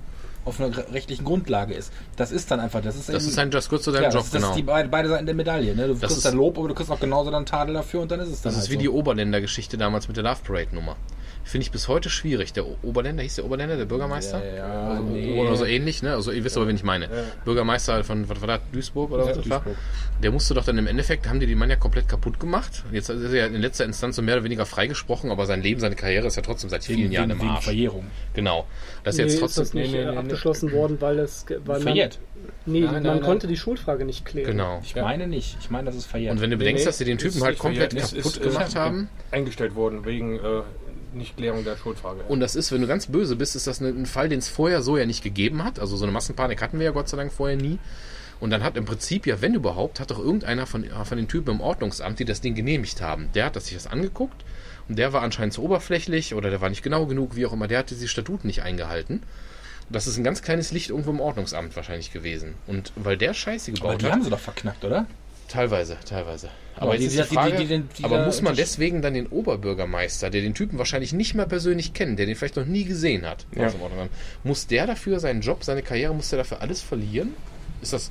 auf 0.48 0.60
einer 0.60 0.76
re- 0.76 0.86
rechtlichen 0.92 1.24
Grundlage 1.24 1.74
ist. 1.74 1.92
Das 2.16 2.32
ist 2.32 2.50
dann 2.50 2.60
einfach, 2.60 2.80
das 2.82 2.96
ist 2.96 3.08
Das 3.08 3.16
eben- 3.22 3.28
ist 3.28 3.34
sein, 3.34 3.50
das 3.50 3.68
gehört 3.68 3.82
zu 3.84 3.90
seinem 3.92 4.02
ja, 4.04 4.08
Job, 4.10 4.22
das, 4.22 4.30
das 4.30 4.40
genau. 4.40 4.50
ist 4.50 4.56
die 4.58 4.62
beide, 4.62 4.88
beide 4.88 5.08
Seiten 5.08 5.26
der 5.26 5.34
Medaille. 5.34 5.74
Ne? 5.76 5.86
Du 5.86 5.92
Das 5.94 6.00
kriegst 6.00 6.16
ist- 6.18 6.24
dann 6.26 6.34
Lob, 6.36 6.58
aber 6.58 6.68
du 6.68 6.74
kriegst 6.74 6.90
auch 6.90 7.00
genauso 7.00 7.30
dann 7.30 7.46
Tadel 7.46 7.74
dafür 7.74 8.00
und 8.02 8.10
dann 8.10 8.20
ist 8.20 8.28
es 8.28 8.42
dann 8.42 8.52
Das 8.52 8.62
ist 8.64 8.68
halt 8.68 8.70
wie 8.70 8.74
so. 8.74 8.80
die 8.80 8.88
Oberländer-Geschichte 8.98 9.78
damals 9.78 10.08
mit 10.08 10.16
der 10.16 10.24
Love 10.24 10.40
Parade-Nummer. 10.44 10.96
Finde 11.48 11.62
ich 11.64 11.70
bis 11.70 11.88
heute 11.88 12.10
schwierig. 12.10 12.52
Der 12.52 12.66
Oberländer, 12.84 13.22
hieß 13.22 13.36
der 13.36 13.46
Oberländer, 13.46 13.78
der 13.78 13.86
Bürgermeister? 13.86 14.44
Ja, 14.44 14.94
ja, 14.96 15.00
nee. 15.00 15.40
Oder 15.40 15.56
so 15.56 15.64
ähnlich, 15.64 16.02
ne? 16.02 16.12
Also 16.12 16.30
ihr 16.30 16.44
wisst 16.44 16.58
aber, 16.58 16.68
wen 16.68 16.76
ich 16.76 16.84
meine. 16.84 17.08
Bürgermeister 17.46 18.04
von, 18.04 18.28
was 18.28 18.38
war 18.42 18.48
das, 18.48 18.60
Duisburg 18.70 19.10
oder 19.12 19.24
was 19.26 19.38
das 19.38 19.48
war? 19.48 19.64
Der 20.22 20.30
musste 20.30 20.52
doch 20.52 20.64
dann 20.66 20.76
im 20.76 20.86
Endeffekt, 20.86 21.26
haben 21.26 21.40
die 21.40 21.46
den 21.46 21.56
Mann 21.56 21.70
ja 21.70 21.76
komplett 21.76 22.06
kaputt 22.06 22.38
gemacht. 22.38 22.84
Jetzt 22.92 23.08
ist 23.08 23.32
er 23.32 23.34
ja 23.34 23.46
in 23.46 23.54
letzter 23.62 23.86
Instanz 23.86 24.16
so 24.16 24.20
mehr 24.22 24.34
oder 24.34 24.44
weniger 24.44 24.66
freigesprochen, 24.66 25.30
aber 25.30 25.46
sein 25.46 25.62
Leben, 25.62 25.80
seine 25.80 25.94
Karriere 25.94 26.26
ist 26.26 26.36
ja 26.36 26.42
trotzdem 26.42 26.68
seit 26.68 26.84
vielen 26.84 26.98
wegen, 27.04 27.12
Jahren 27.12 27.30
wegen, 27.30 27.40
im 27.40 27.48
Arsch. 27.48 27.64
Verjährung. 27.64 28.04
Genau. 28.34 28.66
Das 29.04 29.14
ist 29.14 29.18
Nee, 29.18 29.24
jetzt 29.24 29.32
ist 29.34 29.40
trotzdem. 29.40 29.64
das 29.64 29.72
nicht 29.74 29.92
nee, 29.92 29.98
äh, 30.00 30.04
nee, 30.04 30.10
nee. 30.12 30.16
abgeschlossen 30.18 30.70
worden, 30.72 31.00
weil 31.00 31.18
es 31.20 31.46
ge- 31.46 31.60
weil 31.64 31.76
man, 31.76 31.82
Verjährt. 31.84 32.18
nee, 32.66 32.80
Nein, 32.80 32.92
man 32.92 33.02
nein, 33.04 33.12
nein. 33.14 33.22
konnte 33.22 33.46
die 33.46 33.56
Schuldfrage 33.56 34.04
nicht 34.04 34.26
klären. 34.26 34.50
Genau. 34.50 34.80
Ich 34.84 34.94
meine 34.96 35.26
nicht. 35.26 35.56
Ich 35.62 35.70
meine, 35.70 35.86
das 35.86 35.96
ist 35.96 36.04
verjährt. 36.06 36.32
Und 36.34 36.42
wenn 36.42 36.50
du 36.50 36.58
bedenkst, 36.58 36.82
nee, 36.82 36.86
dass 36.88 36.98
sie 36.98 37.06
den 37.06 37.16
ist 37.16 37.22
Typen 37.22 37.42
halt 37.42 37.58
komplett 37.58 37.92
verjährt. 37.94 38.14
kaputt 38.14 38.36
ist, 38.36 38.42
gemacht 38.42 38.74
haben. 38.76 39.08
Eingestellt 39.30 39.74
worden 39.76 40.04
wegen 40.04 40.36
äh, 40.36 40.60
Nichtklärung 41.14 41.64
der 41.64 41.76
Schuldfrage. 41.76 42.22
Und 42.28 42.40
das 42.40 42.54
ist, 42.54 42.72
wenn 42.72 42.80
du 42.80 42.86
ganz 42.86 43.06
böse 43.06 43.36
bist, 43.36 43.56
ist 43.56 43.66
das 43.66 43.80
ein 43.80 44.06
Fall, 44.06 44.28
den 44.28 44.38
es 44.38 44.48
vorher 44.48 44.82
so 44.82 44.96
ja 44.96 45.06
nicht 45.06 45.22
gegeben 45.22 45.64
hat. 45.64 45.78
Also 45.78 45.96
so 45.96 46.04
eine 46.04 46.12
Massenpanik 46.12 46.60
hatten 46.62 46.78
wir 46.78 46.86
ja 46.86 46.92
Gott 46.92 47.08
sei 47.08 47.16
Dank 47.16 47.32
vorher 47.32 47.56
nie. 47.56 47.78
Und 48.40 48.50
dann 48.50 48.62
hat 48.62 48.76
im 48.76 48.84
Prinzip 48.84 49.26
ja, 49.26 49.40
wenn 49.40 49.54
überhaupt, 49.54 50.00
hat 50.00 50.10
doch 50.10 50.18
irgendeiner 50.18 50.66
von, 50.66 50.84
von 50.84 51.16
den 51.16 51.28
Typen 51.28 51.56
im 51.56 51.60
Ordnungsamt, 51.60 52.18
die 52.18 52.24
das 52.24 52.40
Ding 52.40 52.54
genehmigt 52.54 53.00
haben, 53.00 53.30
der 53.34 53.46
hat 53.46 53.56
das 53.56 53.66
sich 53.66 53.74
das 53.74 53.86
angeguckt 53.86 54.44
und 54.88 54.98
der 54.98 55.12
war 55.12 55.22
anscheinend 55.22 55.54
zu 55.54 55.62
oberflächlich 55.62 56.34
oder 56.34 56.50
der 56.50 56.60
war 56.60 56.70
nicht 56.70 56.82
genau 56.82 57.06
genug, 57.06 57.36
wie 57.36 57.46
auch 57.46 57.52
immer, 57.52 57.68
der 57.68 57.80
hat 57.80 57.90
diese 57.90 58.08
Statuten 58.08 58.46
nicht 58.46 58.62
eingehalten. 58.62 59.22
Das 59.90 60.06
ist 60.06 60.18
ein 60.18 60.24
ganz 60.24 60.42
kleines 60.42 60.70
Licht 60.70 60.90
irgendwo 60.90 61.10
im 61.10 61.20
Ordnungsamt 61.20 61.74
wahrscheinlich 61.74 62.12
gewesen. 62.12 62.54
Und 62.66 62.92
weil 62.94 63.16
der 63.16 63.34
Scheiße 63.34 63.70
aber 63.72 63.80
gebaut 63.80 64.02
die 64.02 64.06
hat, 64.06 64.12
haben 64.12 64.22
sie 64.22 64.30
doch 64.30 64.38
verknackt, 64.38 64.84
oder? 64.84 65.06
Teilweise, 65.48 65.96
teilweise. 66.04 66.48
Aber 66.76 66.90
Aber 66.90 66.98
die- 66.98 67.08
die- 67.08 67.16
Frage, 67.22 67.56
die- 67.64 68.04
aber 68.04 68.24
muss 68.24 68.40
man 68.42 68.54
deswegen 68.54 69.02
dann 69.02 69.14
den 69.14 69.26
Oberbürgermeister, 69.26 70.30
der 70.30 70.42
den 70.42 70.54
Typen 70.54 70.78
wahrscheinlich 70.78 71.12
nicht 71.12 71.34
mal 71.34 71.46
persönlich 71.46 71.92
kennt, 71.94 72.18
der 72.18 72.26
den 72.26 72.36
vielleicht 72.36 72.56
noch 72.56 72.66
nie 72.66 72.84
gesehen 72.84 73.26
hat, 73.26 73.46
Ja. 73.56 73.72
muss 74.44 74.66
der 74.68 74.86
dafür 74.86 75.18
seinen 75.18 75.40
Job, 75.40 75.64
seine 75.64 75.82
Karriere, 75.82 76.14
muss 76.14 76.28
der 76.30 76.38
dafür 76.38 76.60
alles 76.60 76.82
verlieren? 76.82 77.34
Ist 77.82 77.92
das, 77.94 78.10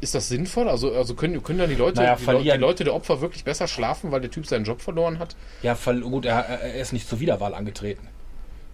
ist 0.00 0.14
das 0.14 0.28
sinnvoll? 0.28 0.68
Also, 0.68 0.92
also 0.94 1.14
können, 1.14 1.42
können 1.42 1.58
dann 1.58 1.70
die 1.70 1.74
Leute, 1.74 2.00
Naja, 2.02 2.16
die, 2.16 2.42
die 2.44 2.50
Leute 2.50 2.84
der 2.84 2.94
Opfer 2.94 3.20
wirklich 3.20 3.42
besser 3.44 3.66
schlafen, 3.66 4.12
weil 4.12 4.20
der 4.20 4.30
Typ 4.30 4.46
seinen 4.46 4.64
Job 4.64 4.80
verloren 4.80 5.18
hat? 5.18 5.34
Ja, 5.62 5.74
gut, 5.74 6.24
er, 6.24 6.36
er 6.44 6.74
ist 6.80 6.92
nicht 6.92 7.08
zur 7.08 7.18
Wiederwahl 7.18 7.54
angetreten. 7.54 8.06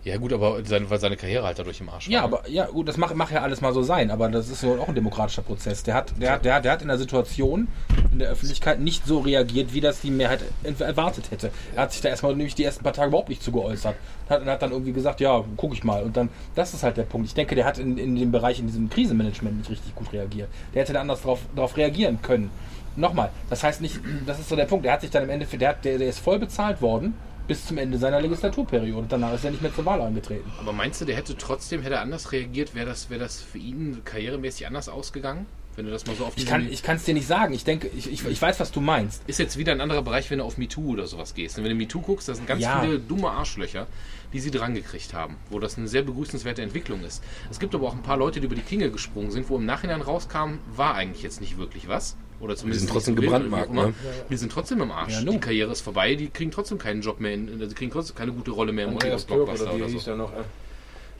Ja 0.04 0.18
gut, 0.18 0.34
aber 0.34 0.62
seine, 0.64 0.88
weil 0.90 1.00
seine 1.00 1.16
Karriere 1.16 1.44
halt 1.46 1.58
dadurch 1.58 1.80
im 1.80 1.88
Arsch 1.88 2.08
Ja, 2.08 2.18
war. 2.18 2.24
aber 2.40 2.48
ja, 2.50 2.66
gut, 2.66 2.86
das 2.88 2.98
mag, 2.98 3.14
mag 3.14 3.30
ja 3.30 3.40
alles 3.40 3.62
mal 3.62 3.72
so 3.72 3.82
sein, 3.82 4.10
aber 4.10 4.28
das 4.28 4.50
ist 4.50 4.62
ja 4.62 4.68
auch 4.70 4.88
ein 4.88 4.94
demokratischer 4.94 5.40
Prozess. 5.40 5.82
Der 5.82 5.94
hat, 5.94 6.12
der, 6.20 6.32
hat, 6.32 6.44
der, 6.44 6.60
der 6.60 6.72
hat 6.72 6.82
in 6.82 6.88
der 6.88 6.98
Situation 6.98 7.68
in 8.12 8.18
der 8.18 8.28
Öffentlichkeit 8.28 8.80
nicht 8.80 9.06
so 9.06 9.20
reagiert, 9.20 9.72
wie 9.72 9.80
das 9.80 10.02
die 10.02 10.10
Mehrheit 10.10 10.40
erwartet 10.78 11.30
hätte. 11.30 11.50
Er 11.74 11.82
hat 11.84 11.92
sich 11.92 12.02
da 12.02 12.10
erstmal 12.10 12.36
nämlich 12.36 12.54
die 12.54 12.64
ersten 12.64 12.84
paar 12.84 12.92
Tage 12.92 13.08
überhaupt 13.08 13.30
nicht 13.30 13.42
zu 13.42 13.50
geäußert. 13.50 13.94
Hat, 14.28 14.44
hat 14.44 14.62
dann 14.62 14.72
irgendwie 14.72 14.92
gesagt, 14.92 15.20
ja, 15.20 15.42
guck 15.56 15.72
ich 15.72 15.84
mal. 15.84 16.02
Und 16.02 16.16
dann, 16.16 16.28
das 16.54 16.74
ist 16.74 16.82
halt 16.82 16.98
der 16.98 17.04
Punkt. 17.04 17.26
Ich 17.28 17.34
denke, 17.34 17.54
der 17.54 17.64
hat 17.64 17.78
in, 17.78 17.96
in 17.96 18.14
dem 18.14 18.30
Bereich, 18.30 18.58
in 18.60 18.66
diesem 18.66 18.90
Krisenmanagement 18.90 19.56
nicht 19.56 19.70
richtig 19.70 19.94
gut 19.94 20.12
reagiert. 20.12 20.48
Der 20.74 20.82
hätte 20.82 20.92
da 20.92 21.00
anders 21.00 21.22
drauf, 21.22 21.40
drauf 21.56 21.76
reagieren 21.78 22.20
können. 22.20 22.50
Nochmal, 22.96 23.30
das 23.50 23.64
heißt 23.64 23.80
nicht, 23.80 23.98
das 24.26 24.38
ist 24.38 24.48
so 24.50 24.54
der 24.54 24.66
Punkt, 24.66 24.84
der 24.84 24.92
hat 24.92 25.00
sich 25.00 25.10
dann 25.10 25.24
im 25.24 25.30
Endeffekt, 25.30 25.62
der, 25.62 25.70
hat, 25.70 25.84
der, 25.84 25.98
der 25.98 26.08
ist 26.08 26.20
voll 26.20 26.38
bezahlt 26.38 26.80
worden 26.80 27.14
bis 27.46 27.66
zum 27.66 27.78
Ende 27.78 27.98
seiner 27.98 28.20
Legislaturperiode. 28.20 29.06
Danach 29.08 29.34
ist 29.34 29.44
er 29.44 29.50
nicht 29.50 29.62
mehr 29.62 29.74
zur 29.74 29.84
Wahl 29.84 30.00
angetreten. 30.00 30.50
Aber 30.60 30.72
meinst 30.72 31.00
du, 31.00 31.04
der 31.04 31.16
hätte 31.16 31.36
trotzdem, 31.36 31.82
hätte 31.82 31.96
er 31.96 32.00
anders 32.00 32.32
reagiert, 32.32 32.74
wäre 32.74 32.86
das, 32.86 33.10
wäre 33.10 33.20
das 33.20 33.40
für 33.42 33.58
ihn 33.58 34.02
karrieremäßig 34.04 34.66
anders 34.66 34.88
ausgegangen? 34.88 35.46
Wenn 35.76 35.86
du 35.86 35.90
das 35.90 36.06
mal 36.06 36.14
so 36.14 36.24
auf 36.26 36.34
Ich 36.36 36.46
kann 36.46 36.68
ich 36.70 36.84
kann 36.84 36.96
es 36.98 37.04
dir 37.04 37.14
nicht 37.14 37.26
sagen. 37.26 37.52
Ich 37.52 37.64
denke, 37.64 37.88
ich, 37.88 38.08
ich, 38.10 38.24
ich 38.24 38.40
weiß, 38.40 38.60
was 38.60 38.70
du 38.70 38.80
meinst. 38.80 39.22
Ist 39.26 39.40
jetzt 39.40 39.56
wieder 39.58 39.72
ein 39.72 39.80
anderer 39.80 40.02
Bereich, 40.02 40.30
wenn 40.30 40.38
du 40.38 40.44
auf 40.44 40.56
MeToo 40.56 40.92
oder 40.92 41.08
sowas 41.08 41.34
gehst. 41.34 41.58
Und 41.58 41.64
wenn 41.64 41.70
du 41.70 41.76
MeToo 41.76 42.00
guckst, 42.00 42.28
da 42.28 42.34
sind 42.36 42.46
ganz 42.46 42.62
Ja. 42.62 42.80
viele 42.80 43.00
dumme 43.00 43.30
Arschlöcher, 43.30 43.88
die 44.32 44.38
sie 44.38 44.52
dran 44.52 44.74
gekriegt 44.74 45.14
haben, 45.14 45.36
wo 45.50 45.58
das 45.58 45.76
eine 45.76 45.88
sehr 45.88 46.02
begrüßenswerte 46.02 46.62
Entwicklung 46.62 47.02
ist. 47.02 47.24
Es 47.50 47.58
gibt 47.58 47.74
aber 47.74 47.88
auch 47.88 47.92
ein 47.94 48.02
paar 48.02 48.16
Leute, 48.16 48.38
die 48.38 48.46
über 48.46 48.54
die 48.54 48.62
Klinge 48.62 48.92
gesprungen 48.92 49.32
sind, 49.32 49.50
wo 49.50 49.56
im 49.56 49.66
Nachhinein 49.66 50.00
rauskam, 50.00 50.58
war 50.76 50.94
eigentlich 50.94 51.24
jetzt 51.24 51.40
nicht 51.40 51.58
wirklich 51.58 51.88
was. 51.88 52.16
Oder 52.40 52.56
zumindest 52.56 52.86
sind 52.86 52.92
trotzdem 52.92 53.16
immer. 53.16 53.38
ne? 53.38 53.94
Die 54.28 54.36
sind 54.36 54.52
trotzdem 54.52 54.80
im 54.80 54.90
Arsch. 54.90 55.14
Ja, 55.14 55.30
die 55.30 55.38
Karriere 55.38 55.72
ist 55.72 55.80
vorbei, 55.80 56.14
die 56.14 56.28
kriegen 56.28 56.50
trotzdem 56.50 56.78
keinen 56.78 57.00
Job 57.00 57.20
mehr, 57.20 57.34
in, 57.34 57.48
also 57.48 57.66
die 57.66 57.74
kriegen 57.74 57.90
trotzdem 57.90 58.16
keine 58.16 58.32
gute 58.32 58.50
Rolle 58.50 58.72
mehr 58.72 58.86
im 58.86 58.94
Hollywood-Blockbuster 58.94 59.74
oder 59.74 59.86
oder 59.86 59.98
so. 59.98 60.16
noch? 60.16 60.32
äh, 60.32 60.42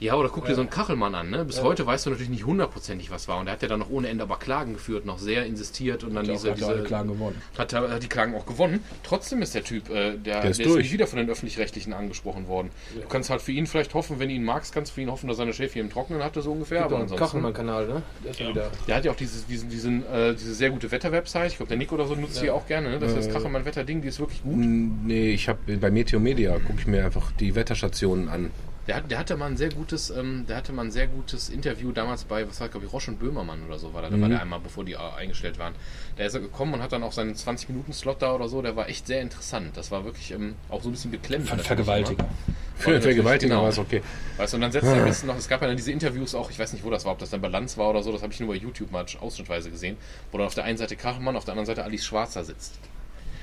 Ja, 0.01 0.15
oder 0.17 0.29
guck 0.29 0.45
dir 0.47 0.55
so 0.55 0.61
einen 0.61 0.71
Kachelmann 0.71 1.15
an, 1.15 1.31
ne? 1.31 1.45
Bis 1.45 1.63
heute 1.63 1.87
weißt 1.87 2.05
du 2.07 2.11
natürlich 2.11 2.29
nicht 2.31 2.45
hundertprozentig, 2.45 3.11
was 3.11 3.29
war. 3.29 3.39
Und 3.39 3.47
der 3.47 3.53
hat 3.55 3.63
ja 3.63 3.69
dann 3.69 3.79
noch 3.79 3.91
ohne 3.91 4.09
Ende 4.09 4.25
aber 4.25 4.37
Klagen 4.37 4.75
geführt, 4.75 5.07
noch 5.07 5.19
sehr 5.19 5.47
insistiert 5.47 6.05
und 6.05 6.15
dann 6.15 6.25
Der 6.25 6.35
diese, 6.35 6.51
hat 6.51 6.59
ja 6.59 6.67
alle 6.67 6.77
diese 6.79 6.89
Klagen 6.89 7.09
gewonnen. 7.09 7.41
hat, 7.57 7.73
er- 7.73 7.91
hat 7.91 8.03
die 8.03 8.09
Klagen 8.09 8.35
auch 8.35 8.45
gewonnen. 8.45 8.81
Trotzdem 9.03 9.41
ist 9.41 9.55
der 9.55 9.63
Typ, 9.65 9.89
äh, 9.91 10.17
der, 10.19 10.41
der, 10.43 10.45
ist 10.51 10.61
ist, 10.61 10.67
durch. 10.69 10.83
nicht 10.83 10.93
wieder 10.93 11.07
von 11.07 11.19
den 11.19 11.31
Öffentlich-Rechtlichen 11.31 11.93
angesprochen 11.93 12.49
worden. 12.49 12.71
Du 13.01 13.09
kannst 13.09 13.31
halt 13.31 13.41
für 13.41 13.53
ihn 13.53 13.67
vielleicht 13.67 13.95
hoffen, 13.95 14.19
wenn 14.19 14.29
du 14.29 14.35
ihn 14.35 14.45
magst, 14.45 14.75
kannst 14.75 14.91
du 14.93 14.95
für 14.97 15.01
ihn 15.03 15.11
hoffen, 15.11 15.29
dass 15.29 15.37
seine 15.37 15.53
Schäfchen 15.53 15.81
im 15.83 15.91
Trockenen 15.91 16.23
hatte, 16.23 16.43
so 16.43 16.53
ungefähr. 16.53 16.79
Gibt 16.79 16.87
Aber 16.87 16.97
auch 16.97 17.01
ansonsten. 17.03 17.25
Kachelmann-Kanal, 17.25 17.87
ne? 17.87 18.03
Der 18.25 18.31
ist 18.33 18.41
ja 18.41 18.49
wieder. 18.49 18.71
Der 18.89 18.97
hat 18.97 19.05
ja 19.05 19.13
auch 19.13 19.17
dieses, 19.17 19.47
diesen, 19.47 19.69
diesen, 19.71 20.05
äh, 20.13 20.35
diese 20.35 20.55
sehr 20.55 20.71
gute 20.71 20.91
Wetter-Website. 20.91 21.53
Ich 21.53 21.57
glaube, 21.57 21.69
der 21.69 21.79
Nick 21.79 21.93
oder 21.93 22.07
so 22.07 22.15
nutzt 22.15 22.43
die 22.43 22.51
auch 22.51 22.67
gerne. 22.67 22.91
Ne? 22.91 22.99
Das 22.99 23.13
ist 23.13 23.27
das 23.27 23.33
Kachelmann-Wetter-Ding, 23.33 24.03
die 24.03 24.09
ist 24.09 24.19
wirklich 24.19 24.43
gut. 24.43 24.57
Nee, 24.57 25.31
ich 25.31 25.49
habe 25.49 25.77
bei 25.77 25.91
Meteo 25.91 26.19
Media 26.21 26.59
gucke 26.59 26.81
ich 26.81 26.87
mir 26.87 27.05
einfach 27.05 27.33
die 27.33 27.55
Wetterstationen 27.55 28.29
an. 28.29 28.51
Der, 28.87 29.01
der 29.01 29.19
hatte 29.19 29.37
mal 29.37 29.47
ein 29.47 29.57
sehr 29.57 29.71
gutes, 29.71 30.11
ähm, 30.11 30.45
der 30.47 30.57
hatte 30.57 30.73
mal 30.73 30.85
ein 30.85 30.91
sehr 30.91 31.07
gutes 31.07 31.49
Interview 31.49 31.91
damals 31.93 32.25
bei, 32.25 32.47
was 32.47 32.61
war, 32.61 32.69
glaube 32.69 32.87
ich, 32.87 32.93
Roche 32.93 33.11
und 33.11 33.19
Böhmermann 33.19 33.65
oder 33.67 33.79
so 33.79 33.95
war 33.95 34.03
da. 34.03 34.11
Da 34.11 34.21
war 34.21 34.29
der 34.29 34.43
einmal, 34.43 34.61
bevor 34.61 34.85
die 34.85 34.93
äh, 34.93 34.99
eingestellt 35.17 35.59
waren. 35.59 35.75
Da 36.17 36.25
ist 36.25 36.35
er 36.35 36.41
gekommen 36.41 36.75
und 36.75 36.83
hat 36.83 36.93
dann 36.93 37.03
auch 37.03 37.13
seinen 37.13 37.35
20-Minuten-Slot 37.35 38.21
da 38.21 38.35
oder 38.35 38.49
so. 38.49 38.61
Der 38.61 38.77
war 38.77 38.89
echt 38.89 39.07
sehr 39.07 39.23
interessant. 39.23 39.77
Das 39.77 39.91
war 39.91 40.05
wirklich 40.05 40.33
ähm, 40.33 40.55
auch 40.69 40.83
so 40.83 40.91
ein 40.91 40.93
bisschen 40.93 41.11
beklemmend. 41.11 41.49
Ver 41.49 41.57
natürlich 41.57 41.85
Vergewaltiger. 41.85 42.29
Für 42.77 42.91
natürlich, 42.91 43.03
Vergewaltiger 43.05 43.51
genau. 43.51 43.63
war 43.63 43.69
es 43.71 43.79
okay. 43.79 44.03
Weißt 44.37 44.53
du, 44.53 44.57
und 44.57 44.61
dann 44.63 44.73
setzt 44.73 44.87
er 44.87 44.95
am 44.95 45.05
besten 45.05 45.27
noch, 45.29 45.37
es 45.37 45.49
gab 45.49 45.61
ja 45.63 45.69
dann 45.69 45.77
diese 45.77 45.93
Interviews 45.93 46.35
auch, 46.35 46.51
ich 46.51 46.59
weiß 46.59 46.73
nicht, 46.73 46.85
wo 46.85 46.91
das 46.91 47.05
war, 47.05 47.13
ob 47.13 47.19
das 47.19 47.31
dann 47.31 47.41
Balance 47.41 47.77
war 47.77 47.89
oder 47.91 48.03
so, 48.03 48.13
das 48.13 48.23
habe 48.23 48.33
ich 48.33 48.41
nur 48.41 48.49
bei 48.49 48.57
YouTube 48.57 48.91
mal 48.91 49.07
ausschnittweise 49.21 49.71
gesehen, 49.71 49.97
wo 50.33 50.39
dann 50.39 50.47
auf 50.49 50.55
der 50.55 50.65
einen 50.65 50.77
Seite 50.77 50.97
Kachelmann, 50.97 51.37
auf 51.37 51.45
der 51.45 51.53
anderen 51.53 51.67
Seite 51.67 51.85
Alice 51.85 52.05
Schwarzer 52.05 52.45
sitzt. 52.45 52.75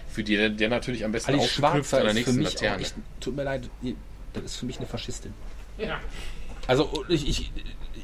Für 0.09 0.23
die 0.23 0.35
der, 0.35 0.69
natürlich 0.69 1.05
am 1.05 1.13
besten 1.13 1.31
Alice 1.31 1.43
aufgeknüpft 1.43 1.89
Schwarzer 1.89 1.97
an 2.09 2.15
der 2.15 2.25
für 2.25 2.31
nächsten 2.31 2.41
Laterne. 2.41 2.81
echt, 2.81 2.95
tut 3.21 3.35
mir 3.35 3.43
leid, 3.43 3.69
das 4.33 4.43
ist 4.43 4.55
für 4.57 4.65
mich 4.65 4.77
eine 4.77 4.87
Faschistin. 4.87 5.33
Ja. 5.77 5.99
Also 6.67 7.03
ich, 7.07 7.27
ich, 7.27 7.51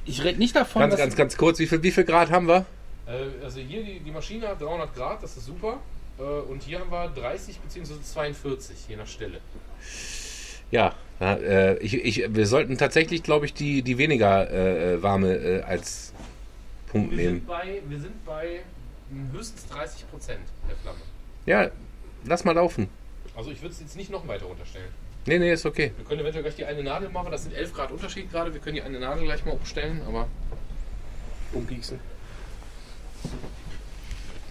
ich 0.05 0.23
rede 0.23 0.39
nicht 0.39 0.55
davon, 0.55 0.81
Ganz, 0.81 0.93
dass 0.93 0.99
ganz, 0.99 1.15
ganz 1.15 1.37
kurz, 1.37 1.59
wie 1.59 1.67
viel, 1.67 1.83
wie 1.83 1.91
viel 1.91 2.03
Grad 2.03 2.31
haben 2.31 2.47
wir? 2.47 2.65
Äh, 3.07 3.43
also 3.43 3.59
hier 3.59 3.83
die, 3.83 3.99
die 3.99 4.11
Maschine 4.11 4.47
hat 4.49 4.61
300 4.61 4.95
Grad, 4.95 5.23
das 5.23 5.37
ist 5.37 5.45
super. 5.45 5.79
Äh, 6.19 6.23
und 6.23 6.63
hier 6.63 6.79
haben 6.79 6.91
wir 6.91 7.09
30 7.09 7.59
bzw. 7.59 7.93
42, 8.01 8.87
je 8.89 8.95
nach 8.95 9.07
Stelle. 9.07 9.39
Ja, 10.71 10.95
äh, 11.21 11.77
ich, 11.77 11.93
ich, 11.93 12.35
wir 12.35 12.45
sollten 12.45 12.77
tatsächlich, 12.77 13.23
glaube 13.23 13.45
ich, 13.45 13.53
die, 13.53 13.81
die 13.81 13.97
weniger 13.97 14.51
äh, 14.51 15.01
warme 15.01 15.35
äh, 15.35 15.61
als 15.61 16.13
Punkt 16.87 17.11
Wir 17.11 17.17
nehmen. 17.17 17.35
sind 17.37 17.47
bei, 17.47 17.81
wir 17.87 17.99
sind 17.99 18.25
bei 18.25 18.59
höchstens 19.33 19.67
30 19.67 20.09
Prozent 20.09 20.41
der 20.67 20.75
Flamme. 20.77 20.99
Ja, 21.45 21.71
lass 22.25 22.43
mal 22.43 22.53
laufen. 22.53 22.89
Also 23.35 23.51
ich 23.51 23.61
würde 23.61 23.73
es 23.73 23.79
jetzt 23.79 23.95
nicht 23.95 24.09
noch 24.09 24.27
weiter 24.27 24.45
runterstellen. 24.45 24.89
Nee, 25.27 25.39
nee, 25.39 25.51
ist 25.51 25.65
okay. 25.65 25.91
Wir 25.97 26.05
können 26.05 26.21
eventuell 26.21 26.43
gleich 26.43 26.55
die 26.55 26.65
eine 26.65 26.81
Nadel 26.81 27.09
machen, 27.09 27.31
das 27.31 27.43
sind 27.43 27.53
11 27.53 27.73
Grad 27.73 27.91
Unterschied 27.91 28.31
gerade, 28.31 28.53
wir 28.53 28.61
können 28.61 28.75
die 28.75 28.81
eine 28.81 28.97
Nadel 28.97 29.25
gleich 29.25 29.43
mal 29.45 29.51
umstellen, 29.51 30.01
aber 30.07 30.27
Umpieksen. 31.51 31.99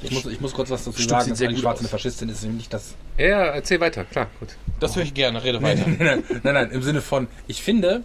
ich 0.03 0.11
muss, 0.11 0.27
ich 0.27 0.41
muss 0.41 0.53
kurz 0.53 0.68
was 0.68 0.85
dazu 0.85 0.99
Stück 0.99 1.09
sagen, 1.09 1.31
dass 1.31 1.39
Schwarzer 1.39 1.68
aus. 1.68 1.79
eine 1.81 1.89
Faschistin 1.89 2.29
ist, 2.29 2.43
nämlich 2.43 2.68
das. 2.68 2.95
Ja, 3.16 3.27
ja, 3.27 3.45
erzähl 3.47 3.81
weiter, 3.81 4.05
klar, 4.05 4.29
gut. 4.39 4.51
das 4.79 4.97
höre 4.97 5.05
ich 5.05 5.14
gerne, 5.14 5.43
rede 5.43 5.62
weiter. 5.62 5.87
nein, 5.99 6.22
nein, 6.29 6.55
nein, 6.55 6.70
im 6.70 6.83
Sinne 6.83 7.01
von, 7.01 7.29
ich 7.47 7.62
finde, 7.62 8.03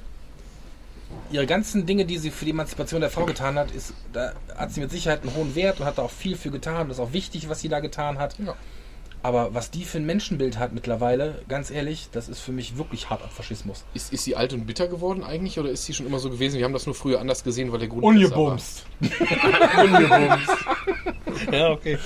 ihre 1.30 1.46
ganzen 1.46 1.86
Dinge, 1.86 2.06
die 2.06 2.18
sie 2.18 2.32
für 2.32 2.46
die 2.46 2.52
Emanzipation 2.52 3.02
der 3.02 3.10
Frau 3.10 3.26
getan 3.26 3.60
hat, 3.60 3.72
ist, 3.72 3.94
da 4.14 4.34
hat 4.56 4.72
sie 4.72 4.80
mit 4.80 4.92
Sicherheit 4.92 5.24
einen 5.24 5.36
hohen 5.36 5.56
Wert 5.56 5.82
und 5.82 5.86
hat 5.86 5.98
da 5.98 6.04
auch 6.04 6.12
viel 6.12 6.38
für 6.38 6.52
getan. 6.52 6.88
Das 6.88 6.98
ist 6.98 7.04
auch 7.04 7.12
wichtig, 7.12 7.50
was 7.50 7.60
sie 7.60 7.68
da 7.68 7.82
getan 7.82 8.18
hat. 8.18 8.40
Ja. 8.40 8.56
Aber 9.24 9.54
was 9.54 9.70
die 9.70 9.84
für 9.84 10.00
ein 10.00 10.06
Menschenbild 10.06 10.58
hat 10.58 10.74
mittlerweile, 10.74 11.44
ganz 11.48 11.70
ehrlich, 11.70 12.10
das 12.12 12.28
ist 12.28 12.40
für 12.40 12.52
mich 12.52 12.78
wirklich 12.78 13.10
hart 13.10 13.22
ab 13.22 13.32
Faschismus. 13.32 13.84
Ist, 13.94 14.12
ist 14.12 14.24
sie 14.24 14.36
alt 14.36 14.52
und 14.54 14.66
bitter 14.66 14.88
geworden 14.88 15.24
eigentlich 15.24 15.60
oder 15.60 15.70
ist 15.70 15.86
sie 15.86 15.94
schon 15.94 16.08
immer 16.08 16.18
so 16.18 16.32
gewesen? 16.32 16.58
Wir 16.58 16.66
haben 16.66 16.74
das 16.74 16.88
nur 16.88 16.96
früher 16.96 17.20
anders 17.20 17.44
gesehen, 17.44 17.72
weil 17.72 17.80
der 17.80 17.88
Grund 17.88 18.04
Ungebumst. 18.04 18.86
Ungebumst. 19.00 20.58
ja, 21.52 21.70
okay. 21.70 22.00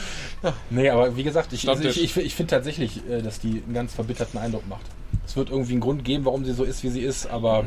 Nee, 0.70 0.90
aber 0.90 1.16
wie 1.16 1.24
gesagt, 1.24 1.54
ich, 1.54 1.70
also 1.70 1.88
ich, 1.88 2.04
ich, 2.04 2.18
ich 2.18 2.36
finde 2.36 2.50
tatsächlich, 2.50 3.02
äh, 3.10 3.22
dass 3.22 3.40
die 3.40 3.64
einen 3.66 3.74
ganz 3.74 3.94
verbitterten 3.94 4.40
Eindruck 4.40 4.68
macht. 4.68 4.86
Es 5.26 5.38
wird 5.38 5.50
irgendwie 5.50 5.74
einen 5.74 5.82
Grund 5.82 6.04
geben, 6.04 6.26
warum 6.26 6.44
sie 6.44 6.54
so 6.54 6.66
ist, 6.66 6.84
wie 6.84 6.90
sie 6.90 7.02
ist, 7.02 7.28
aber 7.28 7.66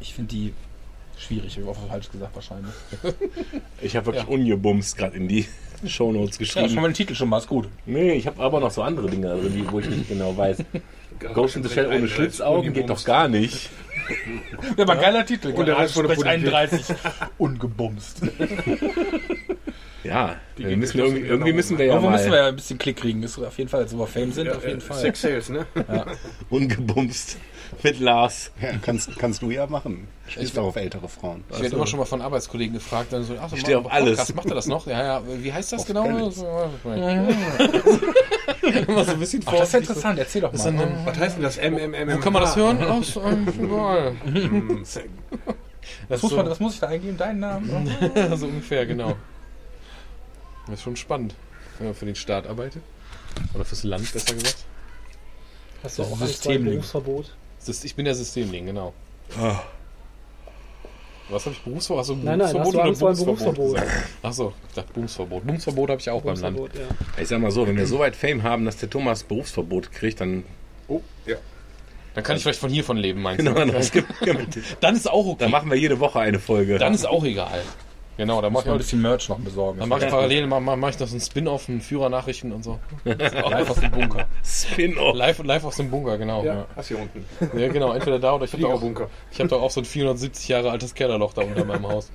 ich 0.00 0.14
finde 0.14 0.34
die 0.34 0.52
schwierig. 1.16 1.56
Ich 1.56 1.62
habe 1.62 1.70
auch 1.70 1.88
falsch 1.88 2.10
gesagt 2.10 2.34
wahrscheinlich. 2.34 2.74
Ich 3.80 3.96
habe 3.96 4.06
wirklich 4.06 4.26
ungebumst 4.26 4.96
gerade 4.96 5.16
in 5.16 5.28
die 5.28 5.46
Shownotes 5.88 6.38
Ja, 6.38 6.46
schon 6.46 6.62
geschrieben. 6.64 6.82
mal 6.82 6.88
den 6.88 6.94
Titel 6.94 7.14
schon 7.14 7.28
mal, 7.28 7.38
ist 7.38 7.48
gut. 7.48 7.68
nee, 7.86 8.12
ich 8.12 8.26
habe 8.26 8.42
aber 8.42 8.60
noch 8.60 8.70
so 8.70 8.82
andere 8.82 9.08
Dinge 9.10 9.28
drin, 9.28 9.52
die- 9.54 9.70
wo 9.72 9.80
ich 9.80 9.88
nicht 9.88 10.08
genau 10.08 10.36
weiß. 10.36 10.58
Ghost 11.34 11.56
in 11.56 11.62
the 11.62 11.68
Shell 11.68 11.86
ohne 11.86 12.08
Schlitzaugen 12.08 12.72
geht 12.72 12.90
doch 12.90 13.02
gar 13.04 13.28
nicht. 13.28 13.70
Ja, 14.76 14.82
aber 14.82 14.94
ein 14.94 15.00
geiler 15.00 15.24
Titel. 15.24 15.52
Und 15.52 15.66
der 15.66 15.78
Rest 15.78 15.94
von 15.94 16.06
der 16.06 16.14
Sprech 16.14 16.26
Politik. 16.42 16.52
31. 16.54 16.96
Ungebumst. 17.38 18.20
Ja, 20.02 20.36
wir 20.56 20.68
geht 20.68 20.78
müssen 20.78 20.98
nicht 20.98 21.06
irgendwie, 21.06 21.26
irgendwie 21.26 21.52
müssen 21.54 21.78
wir 21.78 21.86
ja 21.86 21.92
Irgendwo 21.94 22.10
mal 22.10 22.18
müssen 22.18 22.30
wir 22.30 22.36
ja 22.38 22.48
ein 22.48 22.56
bisschen 22.56 22.76
Klick 22.76 22.96
kriegen. 22.98 23.22
Ist 23.22 23.38
auf 23.38 23.56
jeden 23.56 23.70
Fall, 23.70 23.80
als 23.84 23.96
wir 23.96 24.06
Fame 24.06 24.32
sind, 24.32 24.50
auf 24.50 24.66
jeden 24.66 24.82
Fall. 24.82 24.98
Sex 24.98 25.22
Sales, 25.22 25.48
ne? 25.48 25.66
ungebumst 26.50 27.38
mit 27.82 28.00
Lars. 28.00 28.50
Ja, 28.60 28.70
kannst, 28.80 29.16
kannst 29.18 29.42
du 29.42 29.50
ja 29.50 29.66
machen. 29.66 30.06
Stehst 30.26 30.58
auch 30.58 30.64
auf 30.68 30.76
ältere 30.76 31.08
Frauen. 31.08 31.44
Ich 31.50 31.60
werde 31.60 31.76
immer 31.76 31.86
schon 31.86 31.98
mal 31.98 32.04
von 32.06 32.22
Arbeitskollegen 32.22 32.74
gefragt, 32.74 33.12
dann 33.12 33.24
so, 33.24 33.36
ach, 33.40 33.48
so, 33.50 33.56
Ich 33.56 33.62
stehe 33.62 33.78
auf 33.78 33.90
alles. 33.92 34.10
Podcast, 34.18 34.34
Macht 34.36 34.46
er 34.48 34.54
das 34.54 34.66
noch? 34.66 34.86
Ja, 34.86 35.02
ja. 35.02 35.22
Wie 35.26 35.52
heißt 35.52 35.72
das 35.72 35.84
genau? 35.84 36.04
alles. 36.04 36.36
So, 36.36 36.46
Immer 38.88 39.04
so 39.04 39.12
ein 39.12 39.18
bisschen 39.20 39.42
Ach, 39.46 39.52
das 39.52 39.68
ist 39.68 39.72
ja 39.74 39.78
interessant. 39.80 40.18
Erzähl 40.18 40.42
doch 40.42 40.52
mal. 40.52 40.66
ein- 40.66 40.98
Was 41.06 41.18
heißt 41.18 41.36
denn 41.36 41.42
das? 41.42 41.56
MMM? 41.58 42.14
Wo 42.14 42.18
kann 42.20 42.32
man 42.32 42.42
das 42.42 42.56
hören? 42.56 42.82
Aus, 42.82 43.16
ähm, 43.16 43.46
überall. 43.60 44.12
Das 46.08 46.20
so, 46.20 46.34
man, 46.36 46.48
was 46.48 46.60
muss 46.60 46.74
ich 46.74 46.80
da 46.80 46.88
eingeben? 46.88 47.16
Deinen 47.16 47.40
Namen? 47.40 47.90
so 48.36 48.46
ungefähr, 48.46 48.86
genau. 48.86 49.16
Das 50.66 50.76
ist 50.76 50.82
schon 50.82 50.96
spannend, 50.96 51.34
wenn 51.78 51.88
man 51.88 51.94
für 51.94 52.06
den 52.06 52.14
Staat 52.14 52.46
arbeitet. 52.46 52.82
Oder 53.54 53.64
fürs 53.64 53.84
Land, 53.84 54.10
besser 54.12 54.32
gesagt. 54.34 54.64
Hast 55.82 55.98
du 55.98 56.02
Das 56.02 56.12
auch 56.12 56.18
Systemling. 56.18 56.74
Berufsverbot? 56.74 57.34
Ich 57.68 57.94
bin 57.94 58.04
der 58.04 58.14
Systemling, 58.14 58.66
genau. 58.66 58.92
Was 61.28 61.46
habe 61.46 61.54
ich 61.54 61.62
Berufsverbot? 61.62 62.00
Hast 62.00 62.10
du 62.10 62.16
Nein, 62.16 62.38
nein, 62.38 62.46
hast 62.46 62.54
du 62.54 62.58
oder 62.80 62.94
vor 62.94 63.08
einem 63.10 63.18
Berufsverbot 63.18 63.54
Berufsverbot? 63.56 63.82
Achso, 64.22 64.52
ich 64.68 64.74
dachte 64.74 64.92
Berufsverbot. 64.92 65.46
Berufsverbot 65.46 65.90
habe 65.90 66.00
ich 66.00 66.10
auch 66.10 66.22
beim 66.22 66.38
Land. 66.38 66.58
Ja. 66.58 67.22
Ich 67.22 67.28
sag 67.28 67.40
mal 67.40 67.50
so, 67.50 67.66
wenn 67.66 67.76
wir 67.76 67.86
so 67.86 67.98
weit 67.98 68.14
Fame 68.14 68.42
haben, 68.42 68.64
dass 68.64 68.76
der 68.76 68.90
Thomas 68.90 69.22
Berufsverbot 69.22 69.90
kriegt, 69.92 70.20
dann 70.20 70.44
Oh, 70.88 71.00
ja. 71.26 71.36
Dann 72.14 72.22
kann 72.22 72.36
ich 72.36 72.42
vielleicht 72.42 72.60
von 72.60 72.70
hiervon 72.70 72.96
leben, 72.96 73.22
meinst 73.22 73.38
genau, 73.38 73.54
du? 73.54 73.72
dann, 74.26 74.46
Dann 74.80 74.96
ist 74.96 75.10
auch 75.10 75.26
okay. 75.26 75.36
dann 75.40 75.50
machen 75.50 75.70
wir 75.70 75.76
jede 75.76 75.98
Woche 75.98 76.20
eine 76.20 76.38
Folge. 76.38 76.78
Dann 76.78 76.94
ist 76.94 77.06
auch 77.06 77.24
egal. 77.24 77.62
Genau, 78.16 78.40
Muss 78.42 78.52
mache 78.52 78.68
mal 78.68 78.74
ein 78.74 78.80
ich, 78.80 78.86
bisschen 78.86 79.02
Merch 79.02 79.28
noch 79.28 79.38
besorgen. 79.38 79.80
dann 79.80 79.88
mach 79.88 80.00
ich 80.00 80.08
parallel 80.08 80.46
mach, 80.46 80.60
mach, 80.60 80.76
mach 80.76 80.90
ich 80.90 80.98
noch 81.00 81.06
so 81.08 81.14
einen 81.14 81.20
Spin-off, 81.20 81.68
einen 81.68 81.80
Führernachrichten 81.80 82.52
und 82.52 82.62
so. 82.62 82.78
live 83.04 83.70
aus 83.70 83.80
dem 83.80 83.90
Bunker. 83.90 84.26
Spin-off. 84.44 85.16
Live, 85.16 85.42
live 85.42 85.64
aus 85.64 85.76
dem 85.76 85.90
Bunker, 85.90 86.16
genau. 86.18 86.44
Ja, 86.44 86.54
Ja, 86.54 86.66
hast 86.76 86.88
hier 86.88 86.98
unten. 87.00 87.24
genau, 87.72 87.92
entweder 87.92 88.18
da 88.18 88.34
oder 88.34 88.44
ich 88.44 88.52
habe 88.52 88.62
da, 88.62 88.68
auch- 88.68 88.82
ich 89.32 89.40
hab 89.40 89.48
da 89.48 89.56
auch 89.56 89.70
so 89.70 89.80
ein 89.80 89.84
470 89.84 90.48
Jahre 90.48 90.70
altes 90.70 90.94
Kellerloch 90.94 91.32
da 91.32 91.42
unter 91.42 91.64
meinem 91.64 91.88
Haus. 91.88 92.10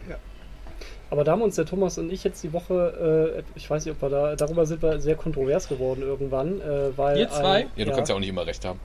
Aber 1.11 1.23
da 1.23 1.31
haben 1.31 1.41
uns 1.41 1.55
der 1.55 1.65
Thomas 1.65 1.97
und 1.97 2.11
ich 2.13 2.23
jetzt 2.23 2.43
die 2.43 2.53
Woche, 2.53 3.43
äh, 3.43 3.57
ich 3.57 3.67
weiß 3.69 3.83
nicht, 3.85 3.95
ob 3.95 4.01
wir 4.01 4.09
da, 4.09 4.35
darüber 4.35 4.65
sind 4.67 4.81
wir 4.83 4.99
sehr 5.01 5.15
kontrovers 5.15 5.67
geworden 5.67 6.01
irgendwann, 6.03 6.61
äh, 6.61 6.95
weil. 6.95 7.17
Ihr 7.17 7.29
zwei? 7.29 7.61
Ein, 7.61 7.67
Ja, 7.75 7.85
du 7.85 7.91
kannst 7.93 8.09
ja 8.09 8.15
auch 8.15 8.19
nicht 8.19 8.29
immer 8.29 8.45
recht 8.45 8.63
haben. 8.63 8.79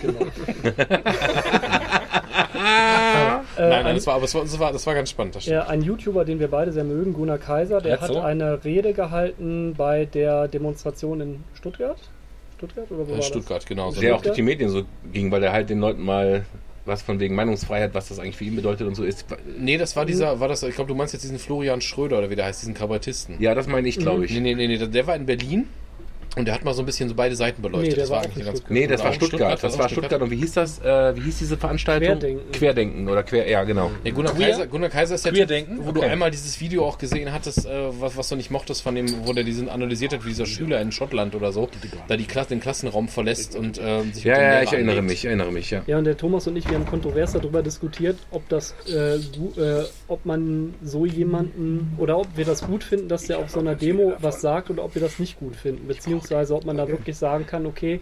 Genau. 0.00 0.26
nein, 2.54 3.44
Äh, 3.56 3.82
nein, 3.82 3.94
das 3.94 4.06
war, 4.06 4.14
aber 4.14 4.22
das 4.22 4.34
war, 4.34 4.42
das 4.42 4.58
war, 4.58 4.72
das 4.72 4.86
war 4.86 4.94
ganz 4.94 5.10
spannend. 5.10 5.36
Das 5.36 5.46
ja, 5.46 5.66
ein 5.66 5.82
YouTuber, 5.82 6.24
den 6.24 6.40
wir 6.40 6.48
beide 6.48 6.72
sehr 6.72 6.84
mögen, 6.84 7.12
Gunnar 7.12 7.38
Kaiser, 7.38 7.80
der 7.80 7.92
Jetzt 7.92 8.02
hat 8.02 8.16
eine 8.16 8.64
Rede 8.64 8.92
gehalten 8.92 9.74
bei 9.76 10.06
der 10.06 10.48
Demonstration 10.48 11.20
in 11.20 11.44
Stuttgart. 11.54 11.98
Stuttgart 12.56 12.90
oder 12.90 13.08
wo 13.08 13.12
war 13.12 13.22
Stuttgart, 13.22 13.64
genau. 13.66 13.90
So. 13.90 14.00
Der 14.00 14.16
auch 14.16 14.22
durch 14.22 14.34
die 14.34 14.42
Medien 14.42 14.70
so 14.70 14.82
ging, 15.12 15.30
weil 15.30 15.42
er 15.42 15.52
halt 15.52 15.70
den 15.70 15.80
Leuten 15.80 16.02
mal 16.02 16.44
was 16.86 17.02
von 17.02 17.18
wegen 17.18 17.34
Meinungsfreiheit, 17.34 17.94
was 17.94 18.08
das 18.08 18.18
eigentlich 18.18 18.36
für 18.36 18.44
ihn 18.44 18.56
bedeutet 18.56 18.86
und 18.86 18.94
so 18.94 19.04
ist. 19.04 19.24
Nee, 19.58 19.78
das 19.78 19.96
war 19.96 20.04
dieser, 20.04 20.38
war 20.40 20.48
das, 20.48 20.62
ich 20.62 20.74
glaube, 20.74 20.88
du 20.88 20.94
meinst 20.94 21.14
jetzt 21.14 21.22
diesen 21.22 21.38
Florian 21.38 21.80
Schröder 21.80 22.18
oder 22.18 22.28
wie 22.28 22.36
der 22.36 22.44
heißt, 22.44 22.60
diesen 22.60 22.74
Kabarettisten. 22.74 23.36
Ja, 23.40 23.54
das 23.54 23.66
meine 23.66 23.88
ich, 23.88 23.98
glaube 23.98 24.26
ich. 24.26 24.32
Nee, 24.32 24.40
nee, 24.40 24.54
nee, 24.54 24.66
nee, 24.66 24.86
der 24.86 25.06
war 25.06 25.16
in 25.16 25.24
Berlin 25.24 25.66
und 26.36 26.46
der 26.46 26.54
hat 26.54 26.64
mal 26.64 26.74
so 26.74 26.82
ein 26.82 26.86
bisschen 26.86 27.08
so 27.08 27.14
beide 27.14 27.36
Seiten 27.36 27.62
beleuchtet. 27.62 27.92
Nee, 27.94 28.00
das 28.00 28.10
war 28.10 28.22
eigentlich 28.22 28.44
ganz 28.44 28.58
Stuttgart. 28.58 28.70
Nee, 28.70 28.86
das 28.86 29.02
war 29.02 29.10
auch 29.10 29.14
Stuttgart. 29.14 29.62
Das 29.62 29.78
war 29.78 29.88
Stuttgart. 29.88 30.22
Und 30.22 30.30
wie 30.30 30.36
hieß 30.36 30.52
das? 30.52 30.78
Äh, 30.80 31.16
wie 31.16 31.20
hieß 31.22 31.38
diese 31.38 31.56
Veranstaltung? 31.56 32.08
Querdenken. 32.18 32.52
Querdenken 32.52 33.08
oder 33.08 33.22
Quer, 33.22 33.48
ja, 33.48 33.64
genau. 33.64 33.90
Ja, 34.04 34.12
Gunnar, 34.12 34.34
Queer? 34.34 34.48
Kaiser, 34.48 34.66
Gunnar 34.66 34.90
Kaiser 34.90 35.14
ist 35.14 35.24
der 35.24 35.32
Queerdenken? 35.32 35.76
Typ, 35.76 35.86
wo 35.86 35.92
du 35.92 36.00
Okay. 36.00 36.10
einmal 36.10 36.30
dieses 36.30 36.60
Video 36.60 36.84
auch 36.84 36.98
gesehen 36.98 37.32
hattest, 37.32 37.66
äh, 37.66 37.70
was, 38.00 38.16
was 38.16 38.28
du 38.28 38.36
nicht 38.36 38.50
mochtest 38.50 38.82
von 38.82 38.94
dem, 38.94 39.26
wo 39.26 39.32
der 39.32 39.44
diesen 39.44 39.68
analysiert 39.68 40.12
hat, 40.12 40.24
wie 40.24 40.28
dieser 40.30 40.46
Schüler 40.46 40.80
in 40.80 40.92
Schottland 40.92 41.34
oder 41.34 41.52
so, 41.52 41.68
da 42.08 42.16
die 42.16 42.24
Klasse, 42.24 42.48
den 42.50 42.60
Klassenraum 42.60 43.08
verlässt 43.08 43.54
und 43.56 43.78
äh, 43.78 44.02
sich 44.12 44.24
Ja, 44.24 44.40
ja, 44.40 44.62
ich 44.62 44.72
erinnere 44.72 44.98
anlegt. 44.98 45.08
mich, 45.10 45.18
ich 45.20 45.24
erinnere 45.26 45.52
mich, 45.52 45.70
ja. 45.70 45.82
Ja, 45.86 45.98
und 45.98 46.04
der 46.04 46.16
Thomas 46.16 46.46
und 46.46 46.56
ich, 46.56 46.68
wir 46.68 46.74
haben 46.76 46.86
kontrovers 46.86 47.32
darüber 47.32 47.62
diskutiert, 47.62 48.18
ob 48.30 48.48
das, 48.48 48.74
äh, 48.88 49.14
äh, 49.16 49.84
ob 50.08 50.26
man 50.26 50.74
so 50.82 51.06
jemanden 51.06 51.92
oder 51.98 52.18
ob 52.18 52.26
wir 52.36 52.44
das 52.44 52.66
gut 52.66 52.82
finden, 52.84 53.08
dass 53.08 53.24
der 53.26 53.38
auf 53.38 53.50
so 53.50 53.60
einer 53.60 53.74
Demo 53.76 54.14
was 54.20 54.40
sagt 54.40 54.70
oder 54.70 54.84
ob 54.84 54.94
wir 54.94 55.02
das 55.02 55.18
nicht 55.18 55.38
gut 55.38 55.54
finden, 55.56 55.86
beziehungsweise 55.86 56.23
ob 56.32 56.64
man 56.64 56.76
da 56.76 56.88
wirklich 56.88 57.16
sagen 57.16 57.46
kann, 57.46 57.66
okay, 57.66 58.00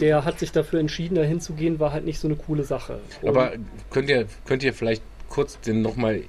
der 0.00 0.24
hat 0.24 0.38
sich 0.38 0.52
dafür 0.52 0.80
entschieden, 0.80 1.14
da 1.14 1.22
hinzugehen, 1.22 1.80
war 1.80 1.92
halt 1.92 2.04
nicht 2.04 2.18
so 2.18 2.28
eine 2.28 2.36
coole 2.36 2.64
Sache. 2.64 3.00
Und 3.22 3.28
Aber 3.28 3.52
könnt 3.90 4.08
ihr, 4.10 4.26
könnt 4.44 4.62
ihr 4.62 4.74
vielleicht 4.74 5.02
kurz 5.28 5.60
den 5.60 5.82
nochmal 5.82 6.22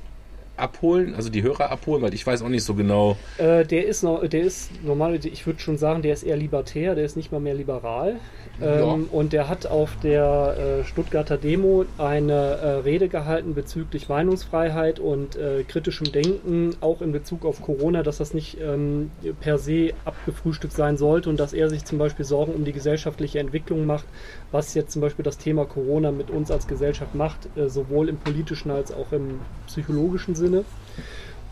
abholen, 0.61 1.15
also 1.15 1.29
die 1.29 1.43
Hörer 1.43 1.71
abholen, 1.71 2.01
weil 2.01 2.13
ich 2.13 2.25
weiß 2.25 2.41
auch 2.41 2.49
nicht 2.49 2.63
so 2.63 2.73
genau. 2.73 3.17
Äh, 3.37 3.65
der 3.65 3.87
ist 3.87 4.03
noch, 4.03 4.25
der 4.27 4.41
ist 4.41 4.71
normal, 4.83 5.19
ich 5.23 5.45
würde 5.45 5.59
schon 5.59 5.77
sagen, 5.77 6.01
der 6.01 6.13
ist 6.13 6.23
eher 6.23 6.37
libertär, 6.37 6.95
der 6.95 7.05
ist 7.05 7.17
nicht 7.17 7.31
mal 7.31 7.39
mehr 7.41 7.53
liberal. 7.55 8.19
Ähm, 8.61 9.07
Und 9.11 9.33
der 9.33 9.49
hat 9.49 9.65
auf 9.65 9.97
der 10.03 10.81
äh, 10.81 10.85
Stuttgarter 10.85 11.37
Demo 11.37 11.85
eine 11.97 12.33
äh, 12.33 12.67
Rede 12.81 13.07
gehalten 13.07 13.55
bezüglich 13.55 14.07
Meinungsfreiheit 14.07 14.99
und 14.99 15.35
äh, 15.35 15.63
kritischem 15.63 16.11
Denken, 16.11 16.75
auch 16.81 17.01
in 17.01 17.11
Bezug 17.11 17.45
auf 17.45 17.61
Corona, 17.61 18.03
dass 18.03 18.17
das 18.17 18.33
nicht 18.33 18.57
ähm, 18.61 19.09
per 19.39 19.57
se 19.57 19.91
abgefrühstückt 20.05 20.73
sein 20.73 20.97
sollte 20.97 21.29
und 21.29 21.39
dass 21.39 21.53
er 21.53 21.69
sich 21.69 21.85
zum 21.85 21.97
Beispiel 21.97 22.25
Sorgen 22.25 22.53
um 22.53 22.65
die 22.65 22.73
gesellschaftliche 22.73 23.39
Entwicklung 23.39 23.85
macht, 23.85 24.05
was 24.51 24.73
jetzt 24.73 24.91
zum 24.91 25.01
Beispiel 25.01 25.23
das 25.23 25.37
Thema 25.37 25.65
Corona 25.65 26.11
mit 26.11 26.29
uns 26.29 26.51
als 26.51 26.67
Gesellschaft 26.67 27.15
macht, 27.15 27.47
äh, 27.57 27.67
sowohl 27.67 28.09
im 28.09 28.17
politischen 28.17 28.69
als 28.69 28.91
auch 28.91 29.11
im 29.11 29.39
psychologischen 29.65 30.35
Sinne. 30.51 30.65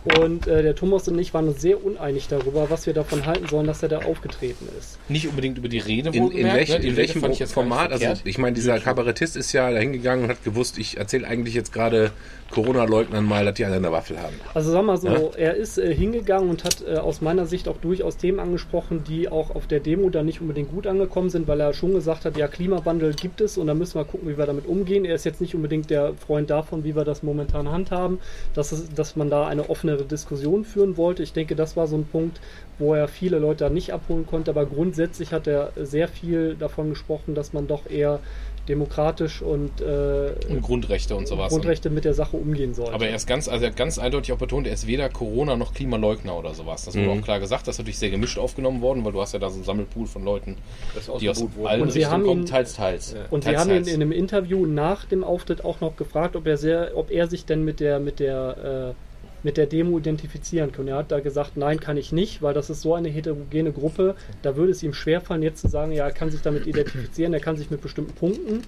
Und 0.03 0.47
äh, 0.47 0.63
der 0.63 0.75
Thomas 0.75 1.07
und 1.09 1.19
ich 1.19 1.33
waren 1.33 1.47
uns 1.49 1.61
sehr 1.61 1.83
uneinig 1.83 2.27
darüber, 2.29 2.69
was 2.69 2.85
wir 2.85 2.93
davon 2.93 3.25
halten 3.25 3.47
sollen, 3.47 3.67
dass 3.67 3.83
er 3.83 3.89
da 3.89 3.99
aufgetreten 3.99 4.67
ist. 4.77 4.97
Nicht 5.09 5.27
unbedingt 5.27 5.57
über 5.57 5.67
die 5.67 5.79
Rede 5.79 6.09
In, 6.11 6.31
in, 6.31 6.47
welch, 6.47 6.69
ne? 6.69 6.77
In 6.77 6.95
welchem 6.95 7.21
Format? 7.47 7.91
Also 7.91 8.05
ich 8.23 8.37
meine, 8.37 8.53
dieser 8.55 8.79
Kabarettist 8.79 9.35
ist 9.35 9.51
ja 9.51 9.69
da 9.71 9.77
hingegangen 9.79 10.25
und 10.25 10.31
hat 10.31 10.43
gewusst, 10.43 10.77
ich 10.77 10.97
erzähle 10.97 11.27
eigentlich 11.27 11.53
jetzt 11.53 11.73
gerade 11.73 12.11
Corona-Leugnern 12.51 13.25
mal, 13.25 13.45
dass 13.45 13.55
die 13.55 13.65
alle 13.65 13.75
eine 13.75 13.91
Waffel 13.91 14.19
haben. 14.19 14.33
Also 14.53 14.71
sag 14.71 14.83
mal 14.83 14.97
so, 14.97 15.07
Ja. 15.07 15.29
er 15.37 15.55
ist 15.55 15.77
äh, 15.77 15.93
hingegangen 15.93 16.49
und 16.49 16.63
hat 16.63 16.83
äh, 16.87 16.95
aus 16.95 17.21
meiner 17.21 17.45
Sicht 17.45 17.67
auch 17.67 17.77
durchaus 17.77 18.17
Themen 18.17 18.39
angesprochen, 18.39 19.03
die 19.07 19.29
auch 19.29 19.51
auf 19.51 19.67
der 19.67 19.79
Demo 19.79 20.09
da 20.09 20.23
nicht 20.23 20.41
unbedingt 20.41 20.71
gut 20.71 20.87
angekommen 20.87 21.29
sind, 21.29 21.47
weil 21.47 21.59
er 21.59 21.73
schon 21.73 21.93
gesagt 21.93 22.25
hat, 22.25 22.37
ja, 22.37 22.47
Klimawandel 22.47 23.13
gibt 23.13 23.41
es 23.41 23.57
und 23.57 23.67
da 23.67 23.73
müssen 23.73 23.95
wir 23.99 24.05
gucken, 24.05 24.29
wie 24.29 24.37
wir 24.37 24.45
damit 24.45 24.65
umgehen. 24.65 25.05
Er 25.05 25.15
ist 25.15 25.25
jetzt 25.25 25.41
nicht 25.41 25.53
unbedingt 25.55 25.89
der 25.89 26.13
Freund 26.15 26.49
davon, 26.49 26.83
wie 26.83 26.95
wir 26.95 27.03
das 27.03 27.21
momentan 27.21 27.69
handhaben, 27.69 28.19
dass, 28.53 28.71
es, 28.71 28.89
dass 28.89 29.15
man 29.15 29.29
da 29.29 29.47
eine 29.47 29.69
offenere 29.89 30.05
Diskussion 30.07 30.63
führen 30.65 30.97
wollte. 30.97 31.23
Ich 31.23 31.33
denke, 31.33 31.55
das 31.55 31.75
war 31.75 31.87
so 31.87 31.95
ein 31.97 32.05
Punkt, 32.05 32.39
wo 32.77 32.93
er 32.93 33.07
viele 33.07 33.39
Leute 33.39 33.65
da 33.65 33.69
nicht 33.69 33.91
abholen 33.93 34.25
konnte, 34.25 34.51
aber 34.51 34.65
grundsätzlich 34.65 35.31
hat 35.31 35.47
er 35.47 35.71
sehr 35.75 36.07
viel 36.07 36.55
davon 36.55 36.89
gesprochen, 36.89 37.35
dass 37.35 37.53
man 37.53 37.67
doch 37.67 37.89
eher 37.89 38.19
demokratisch 38.67 39.41
und, 39.41 39.81
äh, 39.81 40.29
Und 40.47 40.61
Grundrechte 40.61 41.15
und 41.15 41.27
sowas. 41.27 41.49
Grundrechte 41.51 41.89
mit 41.89 42.05
der 42.05 42.13
Sache 42.13 42.37
umgehen 42.37 42.75
sollte. 42.75 42.93
Aber 42.93 43.07
er 43.07 43.15
ist 43.15 43.25
ganz, 43.25 43.47
also 43.47 43.65
er 43.65 43.71
hat 43.71 43.77
ganz 43.77 43.97
eindeutig 43.97 44.31
auch 44.31 44.37
betont, 44.37 44.67
er 44.67 44.73
ist 44.73 44.85
weder 44.85 45.09
Corona 45.09 45.55
noch 45.55 45.73
Klimaleugner 45.73 46.37
oder 46.37 46.53
sowas. 46.53 46.85
Das 46.85 46.93
wurde 46.95 47.07
Mhm. 47.07 47.19
auch 47.19 47.23
klar 47.23 47.39
gesagt. 47.39 47.67
Das 47.67 47.75
ist 47.75 47.79
natürlich 47.79 47.97
sehr 47.97 48.11
gemischt 48.11 48.37
aufgenommen 48.37 48.81
worden, 48.81 49.03
weil 49.03 49.11
du 49.11 49.21
hast 49.21 49.33
ja 49.33 49.39
da 49.39 49.49
so 49.49 49.55
einen 49.55 49.63
Sammelpool 49.63 50.05
von 50.05 50.23
Leuten, 50.23 50.55
Das 50.93 51.09
die 51.19 51.29
aus 51.29 51.41
wurde. 51.41 51.67
allen 51.67 51.81
Und 51.81 51.91
sie 51.91 51.99
Richtungen 51.99 52.13
haben 52.13 52.23
kommen, 52.27 52.41
ihn- 52.43 52.45
teils, 52.45 52.73
teils. 52.75 53.15
Und 53.31 53.43
wir 53.43 53.53
teils, 53.53 53.61
haben 53.61 53.69
ihn 53.71 53.75
teils. 53.77 53.87
in 53.87 54.01
einem 54.03 54.11
Interview 54.11 54.65
nach 54.67 55.05
dem 55.05 55.23
Auftritt 55.23 55.65
auch 55.65 55.81
noch 55.81 55.95
gefragt, 55.95 56.35
ob 56.35 56.45
er 56.45 56.57
sehr, 56.57 56.91
ob 56.93 57.09
er 57.09 57.25
sich 57.25 57.45
denn 57.45 57.65
mit 57.65 57.79
der, 57.79 57.99
mit 57.99 58.19
der, 58.19 58.93
äh, 58.93 59.08
mit 59.43 59.57
der 59.57 59.65
Demo 59.65 59.97
identifizieren 59.97 60.71
kann. 60.71 60.87
Er 60.87 60.97
hat 60.97 61.11
da 61.11 61.19
gesagt, 61.19 61.57
nein, 61.57 61.79
kann 61.79 61.97
ich 61.97 62.11
nicht, 62.11 62.41
weil 62.41 62.53
das 62.53 62.69
ist 62.69 62.81
so 62.81 62.93
eine 62.93 63.09
heterogene 63.09 63.71
Gruppe. 63.71 64.15
Da 64.41 64.55
würde 64.55 64.71
es 64.71 64.83
ihm 64.83 64.93
schwerfallen, 64.93 65.43
jetzt 65.43 65.61
zu 65.61 65.67
sagen, 65.67 65.91
ja, 65.91 66.05
er 66.05 66.11
kann 66.11 66.31
sich 66.31 66.41
damit 66.41 66.67
identifizieren, 66.67 67.33
er 67.33 67.39
kann 67.39 67.57
sich 67.57 67.69
mit 67.69 67.81
bestimmten 67.81 68.13
Punkten, 68.13 68.61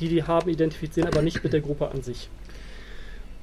die 0.00 0.08
die 0.08 0.22
haben, 0.22 0.48
identifizieren, 0.48 1.08
aber 1.08 1.22
nicht 1.22 1.42
mit 1.44 1.52
der 1.52 1.60
Gruppe 1.60 1.90
an 1.90 2.02
sich. 2.02 2.28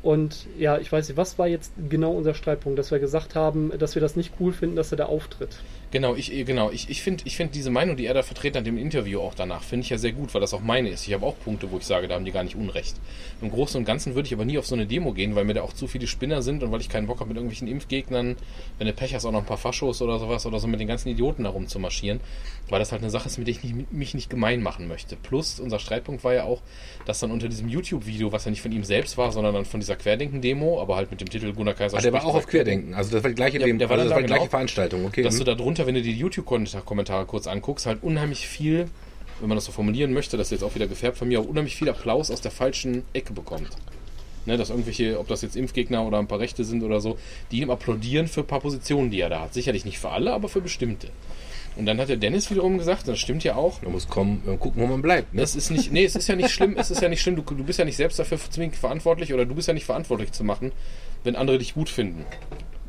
Und 0.02 0.48
ja, 0.58 0.78
ich 0.78 0.92
weiß 0.92 1.10
nicht, 1.10 1.18
was 1.18 1.38
war 1.38 1.48
jetzt 1.48 1.74
genau 1.90 2.12
unser 2.12 2.34
Streitpunkt, 2.34 2.80
dass 2.80 2.92
wir 2.92 3.00
gesagt 3.00 3.36
haben, 3.36 3.72
dass 3.78 3.96
wir 3.96 4.02
das 4.02 4.16
nicht 4.16 4.34
cool 4.40 4.54
finden, 4.54 4.76
dass 4.76 4.92
er 4.92 4.98
da 4.98 5.06
auftritt. 5.06 5.58
Genau, 5.92 6.16
ich, 6.16 6.30
genau, 6.46 6.70
ich, 6.70 6.88
ich 6.90 7.02
finde 7.02 7.24
ich 7.26 7.36
find 7.36 7.56
diese 7.56 7.72
Meinung, 7.72 7.98
die 7.98 8.06
er 8.06 8.14
da 8.14 8.22
vertreten 8.22 8.58
hat 8.60 8.68
im 8.68 8.78
Interview 8.78 9.22
auch 9.22 9.34
danach, 9.34 9.64
finde 9.64 9.86
ich 9.86 9.90
ja 9.90 9.98
sehr 9.98 10.12
gut, 10.12 10.32
weil 10.36 10.42
das 10.42 10.54
auch 10.54 10.62
meine 10.62 10.90
ist. 10.90 11.08
Ich 11.08 11.14
habe 11.14 11.26
auch 11.26 11.36
Punkte, 11.44 11.72
wo 11.72 11.78
ich 11.78 11.84
sage, 11.84 12.08
da 12.08 12.14
haben 12.14 12.26
die 12.26 12.32
gar 12.32 12.44
nicht 12.44 12.56
Unrecht. 12.56 12.96
Im 13.42 13.50
Großen 13.50 13.78
und 13.80 13.86
Ganzen 13.86 14.14
würde 14.14 14.28
ich 14.28 14.34
aber 14.34 14.46
nie 14.46 14.60
auf 14.60 14.68
so 14.68 14.76
eine 14.76 14.86
Demo 14.86 15.14
gehen, 15.14 15.34
weil 15.36 15.46
mir 15.46 15.56
da 15.56 15.64
auch 15.64 15.74
zu 15.74 15.88
viele 15.88 16.06
Spinner 16.06 16.44
sind 16.44 16.62
und 16.62 16.72
weil 16.72 16.82
ich 16.82 16.90
keinen 16.90 17.08
Bock 17.08 17.20
habe 17.22 17.30
mit 17.30 17.38
irgendwelchen 17.38 17.68
Impfgegnern, 17.68 18.36
wenn 18.78 18.86
du 18.88 18.94
Pech 18.94 19.16
hast, 19.16 19.26
auch 19.26 19.32
noch 19.32 19.40
ein 19.40 19.46
paar 19.48 19.58
Faschos 19.58 20.02
oder 20.04 20.20
sowas 20.20 20.46
oder 20.46 20.60
so 20.60 20.68
mit 20.68 20.80
den 20.80 20.88
ganzen 20.88 21.10
Idioten 21.10 21.44
da 21.46 21.50
rumzumarschieren, 21.50 22.20
weil 22.70 22.78
das 22.78 22.92
halt 22.92 23.02
eine 23.02 23.10
Sache 23.10 23.28
ist, 23.28 23.40
mit 23.40 23.48
der 23.48 23.54
ich 23.56 23.64
nicht, 23.64 23.92
mich 23.92 24.14
nicht 24.14 24.30
gemein 24.30 24.62
machen 24.62 24.88
möchte. 24.88 25.16
Plus, 25.16 25.60
unser 25.60 25.80
Streitpunkt 25.80 26.24
war 26.24 26.36
ja 26.36 26.44
auch, 26.44 26.62
dass 27.06 27.20
dann 27.20 27.32
unter 27.32 27.50
diesem 27.50 27.68
YouTube-Video, 27.68 28.32
was 28.32 28.46
ja 28.46 28.52
nicht 28.52 28.62
von 28.62 28.72
ihm 28.72 28.84
selbst 28.84 29.18
war, 29.18 29.32
sondern 29.32 29.56
dann 29.56 29.66
von 29.66 29.80
dieser 29.80 29.96
Querdenken-Demo, 29.96 30.80
aber 30.80 30.98
halt 30.98 31.10
mit 31.10 31.20
dem 31.22 31.30
Titel 31.30 31.52
Gunnar 31.54 31.74
Kaiser 31.74 31.98
Ah, 31.98 32.02
der 32.02 32.14
war 32.14 32.26
auch 32.26 32.36
auf 32.36 32.46
Querdenken. 32.46 32.94
Also 32.94 33.12
das 33.12 33.24
war 33.24 33.30
die 33.32 33.36
gleiche, 33.36 33.58
Ja, 33.60 33.66
Dem- 33.66 33.80
der 33.80 33.90
war 33.90 33.98
also 33.98 34.04
das 34.06 34.10
da, 34.12 34.16
war 34.18 34.22
die 34.22 34.28
gleiche 34.28 34.42
genau. 34.42 34.50
Veranstaltung. 34.52 35.06
Okay. 35.06 35.24
dass 35.24 35.38
du 35.38 35.44
da 35.44 35.56
drunter, 35.56 35.79
wenn 35.86 35.96
du 35.96 36.02
die 36.02 36.14
YouTube-Kommentare 36.14 37.26
kurz 37.26 37.48
anguckst, 37.48 37.86
halt 37.86 38.04
unheimlich 38.04 38.48
viel, 38.48 38.90
wenn 39.40 39.50
man 39.50 39.58
das 39.58 39.66
so 39.66 39.72
formulieren 39.72 40.14
möchte, 40.14 40.38
das 40.38 40.48
ist 40.48 40.52
jetzt 40.52 40.64
auch 40.64 40.76
wieder 40.76 40.88
gefärbt 40.88 41.18
von 41.18 41.28
mir, 41.28 41.40
auch 41.40 41.46
unheimlich 41.46 41.76
viel 41.76 41.90
Applaus 41.90 42.32
aus 42.32 42.42
der 42.42 42.52
falschen 42.52 43.04
Ecke 43.14 43.34
bekommt. 43.34 43.70
Ne, 44.46 44.58
dass 44.58 44.70
irgendwelche, 44.70 45.20
ob 45.20 45.28
das 45.28 45.42
jetzt 45.42 45.56
Impfgegner 45.56 46.06
oder 46.06 46.18
ein 46.18 46.28
paar 46.28 46.40
Rechte 46.40 46.64
sind 46.64 46.82
oder 46.82 47.02
so, 47.02 47.18
die 47.52 47.60
ihm 47.62 47.70
applaudieren 47.70 48.28
für 48.28 48.42
ein 48.42 48.48
paar 48.48 48.62
Positionen, 48.62 49.12
die 49.12 49.20
er 49.20 49.30
da 49.30 49.42
hat. 49.42 49.54
Sicherlich 49.54 49.86
nicht 49.86 50.00
für 50.00 50.10
alle, 50.10 50.34
aber 50.34 50.48
für 50.48 50.62
bestimmte. 50.62 51.10
Und 51.76 51.86
dann 51.86 52.00
hat 52.00 52.10
der 52.10 52.18
Dennis 52.18 52.50
wiederum 52.50 52.78
gesagt, 52.78 53.08
das 53.08 53.20
stimmt 53.20 53.44
ja 53.44 53.56
auch, 53.56 53.82
Man 53.82 53.92
muss 53.92 54.08
kommen, 54.08 54.42
äh, 54.48 54.58
gucken, 54.58 54.82
wo 54.82 54.88
man 54.88 55.02
bleibt. 55.02 55.34
Ne? 55.34 55.42
es 55.42 55.56
ist 55.56 55.70
nicht, 55.72 55.92
nee, 55.92 56.04
es 56.04 56.16
ist 56.16 56.28
ja 56.28 56.36
nicht 56.36 56.50
schlimm, 56.50 56.76
es 56.78 56.90
ist 56.90 57.02
ja 57.02 57.10
nicht 57.10 57.22
schlimm, 57.22 57.36
du, 57.36 57.42
du 57.42 57.64
bist 57.64 57.80
ja 57.80 57.86
nicht 57.86 57.98
selbst 57.98 58.18
dafür 58.18 58.38
zwingend 58.38 58.76
verantwortlich 58.76 59.34
oder 59.34 59.46
du 59.46 59.56
bist 59.56 59.68
ja 59.68 59.74
nicht 59.74 59.86
verantwortlich 59.86 60.32
zu 60.32 60.44
machen, 60.44 60.72
wenn 61.24 61.36
andere 61.36 61.58
dich 61.58 61.74
gut 61.74 61.90
finden. 61.90 62.26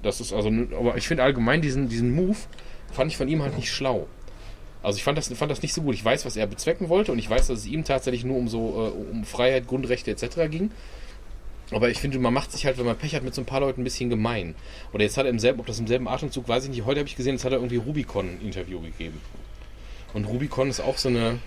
Das 0.03 0.21
ist 0.21 0.33
also, 0.33 0.49
aber 0.49 0.97
ich 0.97 1.07
finde 1.07 1.23
allgemein 1.23 1.61
diesen, 1.61 1.89
diesen 1.89 2.15
Move, 2.15 2.37
fand 2.93 3.11
ich 3.11 3.17
von 3.17 3.29
ihm 3.29 3.43
halt 3.43 3.57
nicht 3.57 3.71
schlau. 3.71 4.07
Also 4.83 4.97
ich 4.97 5.05
fand 5.05 5.19
das, 5.19 5.29
fand 5.33 5.51
das 5.51 5.63
nicht 5.63 5.75
so 5.75 5.83
gut. 5.83 5.95
Ich 5.95 6.05
weiß, 6.05 6.25
was 6.25 6.37
er 6.37 6.47
bezwecken 6.47 6.89
wollte 6.89 7.13
und 7.13 7.19
ich 7.19 7.29
weiß, 7.29 7.49
dass 7.49 7.61
es 7.61 7.67
ihm 7.67 7.85
tatsächlich 7.85 8.25
nur 8.25 8.39
um 8.39 8.49
so, 8.49 8.93
äh, 8.97 9.13
um 9.13 9.25
Freiheit, 9.25 9.67
Grundrechte 9.67 10.11
etc. 10.11 10.51
ging. 10.51 10.71
Aber 11.71 11.89
ich 11.89 11.99
finde, 11.99 12.19
man 12.19 12.35
macht 12.35 12.51
sich 12.51 12.67
halt, 12.67 12.79
wenn 12.79 12.87
man 12.87 12.97
Pech 12.97 13.15
hat, 13.15 13.23
mit 13.23 13.35
so 13.35 13.43
ein 13.43 13.47
paar 13.47 13.61
Leuten 13.61 13.83
ein 13.83 13.85
bisschen 13.85 14.11
gemein. 14.11 14.55
Oder 14.93 15.05
jetzt 15.05 15.17
hat 15.17 15.27
er 15.27 15.31
im 15.31 15.39
selben, 15.39 15.61
ob 15.61 15.67
das 15.67 15.79
im 15.79 15.87
selben 15.87 16.09
Atemzug, 16.09 16.49
weiß 16.49 16.65
ich 16.65 16.71
nicht. 16.71 16.85
Heute 16.85 17.01
habe 17.01 17.09
ich 17.09 17.17
gesehen, 17.17 17.35
jetzt 17.35 17.45
hat 17.45 17.53
er 17.53 17.59
irgendwie 17.59 17.77
Rubicon 17.77 18.29
ein 18.29 18.41
Interview 18.41 18.81
gegeben. 18.81 19.21
Und 20.13 20.25
Rubicon 20.25 20.69
ist 20.69 20.81
auch 20.81 20.99
so 20.99 21.09
eine, 21.09 21.39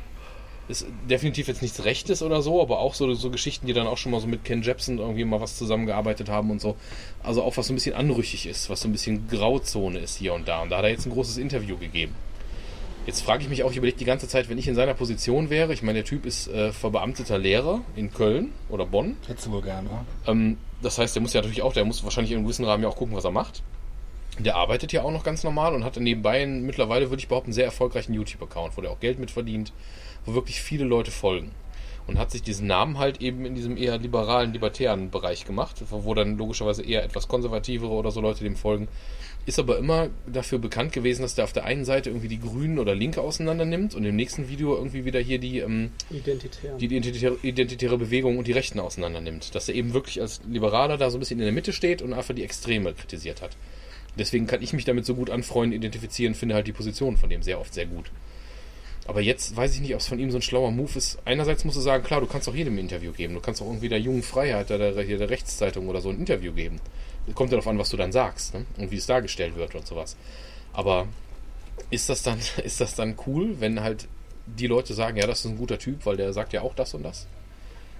ist 0.81 0.87
definitiv 1.09 1.47
jetzt 1.47 1.61
nichts 1.61 1.85
Rechtes 1.85 2.21
oder 2.21 2.41
so, 2.41 2.61
aber 2.61 2.79
auch 2.79 2.93
so, 2.93 3.13
so 3.13 3.29
Geschichten, 3.29 3.67
die 3.67 3.73
dann 3.73 3.87
auch 3.87 3.97
schon 3.97 4.11
mal 4.11 4.19
so 4.19 4.27
mit 4.27 4.43
Ken 4.43 4.61
Jebsen 4.61 4.97
irgendwie 4.97 5.25
mal 5.25 5.41
was 5.41 5.57
zusammengearbeitet 5.57 6.29
haben 6.29 6.51
und 6.51 6.61
so. 6.61 6.75
Also 7.21 7.43
auch 7.43 7.57
was 7.57 7.67
so 7.67 7.73
ein 7.73 7.75
bisschen 7.75 7.95
anrüchig 7.95 8.45
ist, 8.47 8.69
was 8.69 8.81
so 8.81 8.87
ein 8.87 8.91
bisschen 8.91 9.27
Grauzone 9.27 9.99
ist 9.99 10.17
hier 10.17 10.33
und 10.33 10.47
da. 10.47 10.61
Und 10.61 10.69
da 10.69 10.77
hat 10.77 10.83
er 10.83 10.91
jetzt 10.91 11.05
ein 11.05 11.11
großes 11.11 11.37
Interview 11.37 11.77
gegeben. 11.77 12.15
Jetzt 13.05 13.21
frage 13.21 13.43
ich 13.43 13.49
mich 13.49 13.63
auch, 13.63 13.71
ich 13.71 13.77
überlege 13.77 13.97
die 13.97 14.05
ganze 14.05 14.29
Zeit, 14.29 14.49
wenn 14.49 14.57
ich 14.57 14.67
in 14.67 14.75
seiner 14.75 14.93
Position 14.93 15.49
wäre, 15.49 15.73
ich 15.73 15.83
meine, 15.83 15.99
der 15.99 16.05
Typ 16.05 16.25
ist 16.25 16.47
äh, 16.47 16.71
verbeamteter 16.71 17.37
Lehrer 17.37 17.81
in 17.97 18.13
Köln 18.13 18.53
oder 18.69 18.85
Bonn. 18.85 19.17
Hättest 19.27 19.47
du 19.47 19.51
wohl 19.51 19.61
gern, 19.61 19.89
wa? 19.89 20.05
Ähm, 20.31 20.57
das 20.81 20.97
heißt, 20.97 21.13
der 21.13 21.21
muss 21.21 21.33
ja 21.33 21.41
natürlich 21.41 21.63
auch, 21.63 21.73
der 21.73 21.83
muss 21.83 22.03
wahrscheinlich 22.03 22.31
in 22.31 22.37
einem 22.37 22.45
gewissen 22.45 22.63
Rahmen 22.63 22.83
ja 22.83 22.89
auch 22.89 22.95
gucken, 22.95 23.15
was 23.15 23.25
er 23.25 23.31
macht. 23.31 23.61
Der 24.39 24.55
arbeitet 24.55 24.93
ja 24.93 25.03
auch 25.03 25.11
noch 25.11 25.23
ganz 25.23 25.43
normal 25.43 25.75
und 25.75 25.83
hat 25.83 25.97
nebenbei 25.97 26.41
einen, 26.41 26.65
mittlerweile, 26.65 27.09
würde 27.09 27.19
ich 27.19 27.27
behaupten, 27.27 27.51
sehr 27.51 27.65
erfolgreichen 27.65 28.13
YouTube-Account, 28.13 28.77
wo 28.77 28.81
der 28.81 28.91
auch 28.91 28.99
Geld 28.99 29.19
mit 29.19 29.31
verdient, 29.31 29.73
wo 30.25 30.33
wirklich 30.33 30.61
viele 30.61 30.85
Leute 30.85 31.11
folgen. 31.11 31.51
Und 32.05 32.17
hat 32.17 32.31
sich 32.31 32.43
diesen 32.43 32.67
Namen 32.67 32.97
halt 32.97 33.21
eben 33.21 33.45
in 33.45 33.55
diesem 33.55 33.77
eher 33.77 33.97
liberalen, 33.97 34.51
libertären 34.51 35.09
Bereich 35.09 35.45
gemacht, 35.45 35.81
wo 35.89 36.13
dann 36.13 36.37
logischerweise 36.37 36.83
eher 36.83 37.03
etwas 37.03 37.29
konservativere 37.29 37.91
oder 37.91 38.11
so 38.11 38.19
Leute 38.19 38.43
dem 38.43 38.57
folgen. 38.57 38.89
Ist 39.45 39.59
aber 39.59 39.77
immer 39.77 40.09
dafür 40.25 40.57
bekannt 40.57 40.93
gewesen, 40.93 41.21
dass 41.21 41.35
der 41.35 41.43
auf 41.45 41.53
der 41.53 41.65
einen 41.65 41.83
Seite 41.85 42.09
irgendwie 42.09 42.29
die 42.29 42.39
Grünen 42.39 42.79
oder 42.79 42.95
Linke 42.95 43.21
auseinander 43.21 43.65
nimmt 43.65 43.93
und 43.93 44.03
im 44.05 44.15
nächsten 44.15 44.49
Video 44.49 44.75
irgendwie 44.75 45.03
wieder 45.03 45.19
hier 45.19 45.37
die, 45.37 45.59
ähm, 45.59 45.91
die 46.09 46.85
identitäre, 46.85 47.37
identitäre 47.41 47.97
Bewegung 47.97 48.37
und 48.37 48.47
die 48.47 48.53
Rechten 48.53 48.79
auseinander 48.79 49.19
nimmt. 49.19 49.53
Dass 49.55 49.67
er 49.67 49.75
eben 49.75 49.93
wirklich 49.93 50.21
als 50.21 50.41
Liberaler 50.49 50.97
da 50.97 51.09
so 51.09 51.17
ein 51.17 51.19
bisschen 51.19 51.39
in 51.39 51.45
der 51.45 51.53
Mitte 51.53 51.73
steht 51.73 52.01
und 52.01 52.13
einfach 52.13 52.33
die 52.33 52.43
Extreme 52.43 52.93
kritisiert 52.93 53.41
hat. 53.41 53.57
Deswegen 54.17 54.47
kann 54.47 54.61
ich 54.61 54.73
mich 54.73 54.85
damit 54.85 55.05
so 55.05 55.15
gut 55.15 55.29
anfreunden, 55.29 55.77
identifizieren, 55.77 56.35
finde 56.35 56.55
halt 56.55 56.67
die 56.67 56.73
Position 56.73 57.17
von 57.17 57.29
dem 57.29 57.41
sehr 57.43 57.59
oft 57.59 57.73
sehr 57.73 57.85
gut. 57.85 58.11
Aber 59.05 59.21
jetzt 59.21 59.55
weiß 59.55 59.75
ich 59.75 59.81
nicht, 59.81 59.93
ob 59.93 59.99
es 59.99 60.07
von 60.07 60.19
ihm 60.19 60.31
so 60.31 60.37
ein 60.37 60.41
schlauer 60.41 60.71
Move 60.71 60.97
ist. 60.97 61.19
Einerseits 61.25 61.65
musst 61.65 61.77
du 61.77 61.81
sagen, 61.81 62.03
klar, 62.03 62.21
du 62.21 62.27
kannst 62.27 62.47
auch 62.47 62.55
jedem 62.55 62.75
ein 62.75 62.79
Interview 62.79 63.11
geben. 63.11 63.33
Du 63.33 63.41
kannst 63.41 63.61
auch 63.61 63.67
irgendwie 63.67 63.89
der 63.89 63.99
Jungen 63.99 64.23
Freiheit, 64.23 64.69
der, 64.69 64.77
der, 64.77 64.93
der 64.93 65.29
Rechtszeitung 65.29 65.89
oder 65.89 65.99
so 65.99 66.09
ein 66.09 66.19
Interview 66.19 66.53
geben. 66.53 66.79
Kommt 67.35 67.51
ja 67.51 67.57
darauf 67.57 67.67
an, 67.67 67.77
was 67.77 67.89
du 67.89 67.97
dann 67.97 68.11
sagst 68.11 68.53
ne? 68.53 68.65
und 68.77 68.91
wie 68.91 68.97
es 68.97 69.05
dargestellt 69.05 69.55
wird 69.55 69.75
und 69.75 69.85
sowas. 69.85 70.15
Aber 70.71 71.07
ist 71.89 72.09
das 72.09 72.23
dann, 72.23 72.39
ist 72.63 72.79
das 72.79 72.95
dann 72.95 73.15
cool, 73.27 73.59
wenn 73.59 73.81
halt 73.81 74.07
die 74.45 74.67
Leute 74.67 74.93
sagen, 74.93 75.17
ja, 75.17 75.27
das 75.27 75.39
ist 75.39 75.45
ein 75.45 75.57
guter 75.57 75.79
Typ, 75.79 76.05
weil 76.05 76.17
der 76.17 76.31
sagt 76.33 76.53
ja 76.53 76.61
auch 76.61 76.73
das 76.73 76.93
und 76.93 77.03
das? 77.03 77.27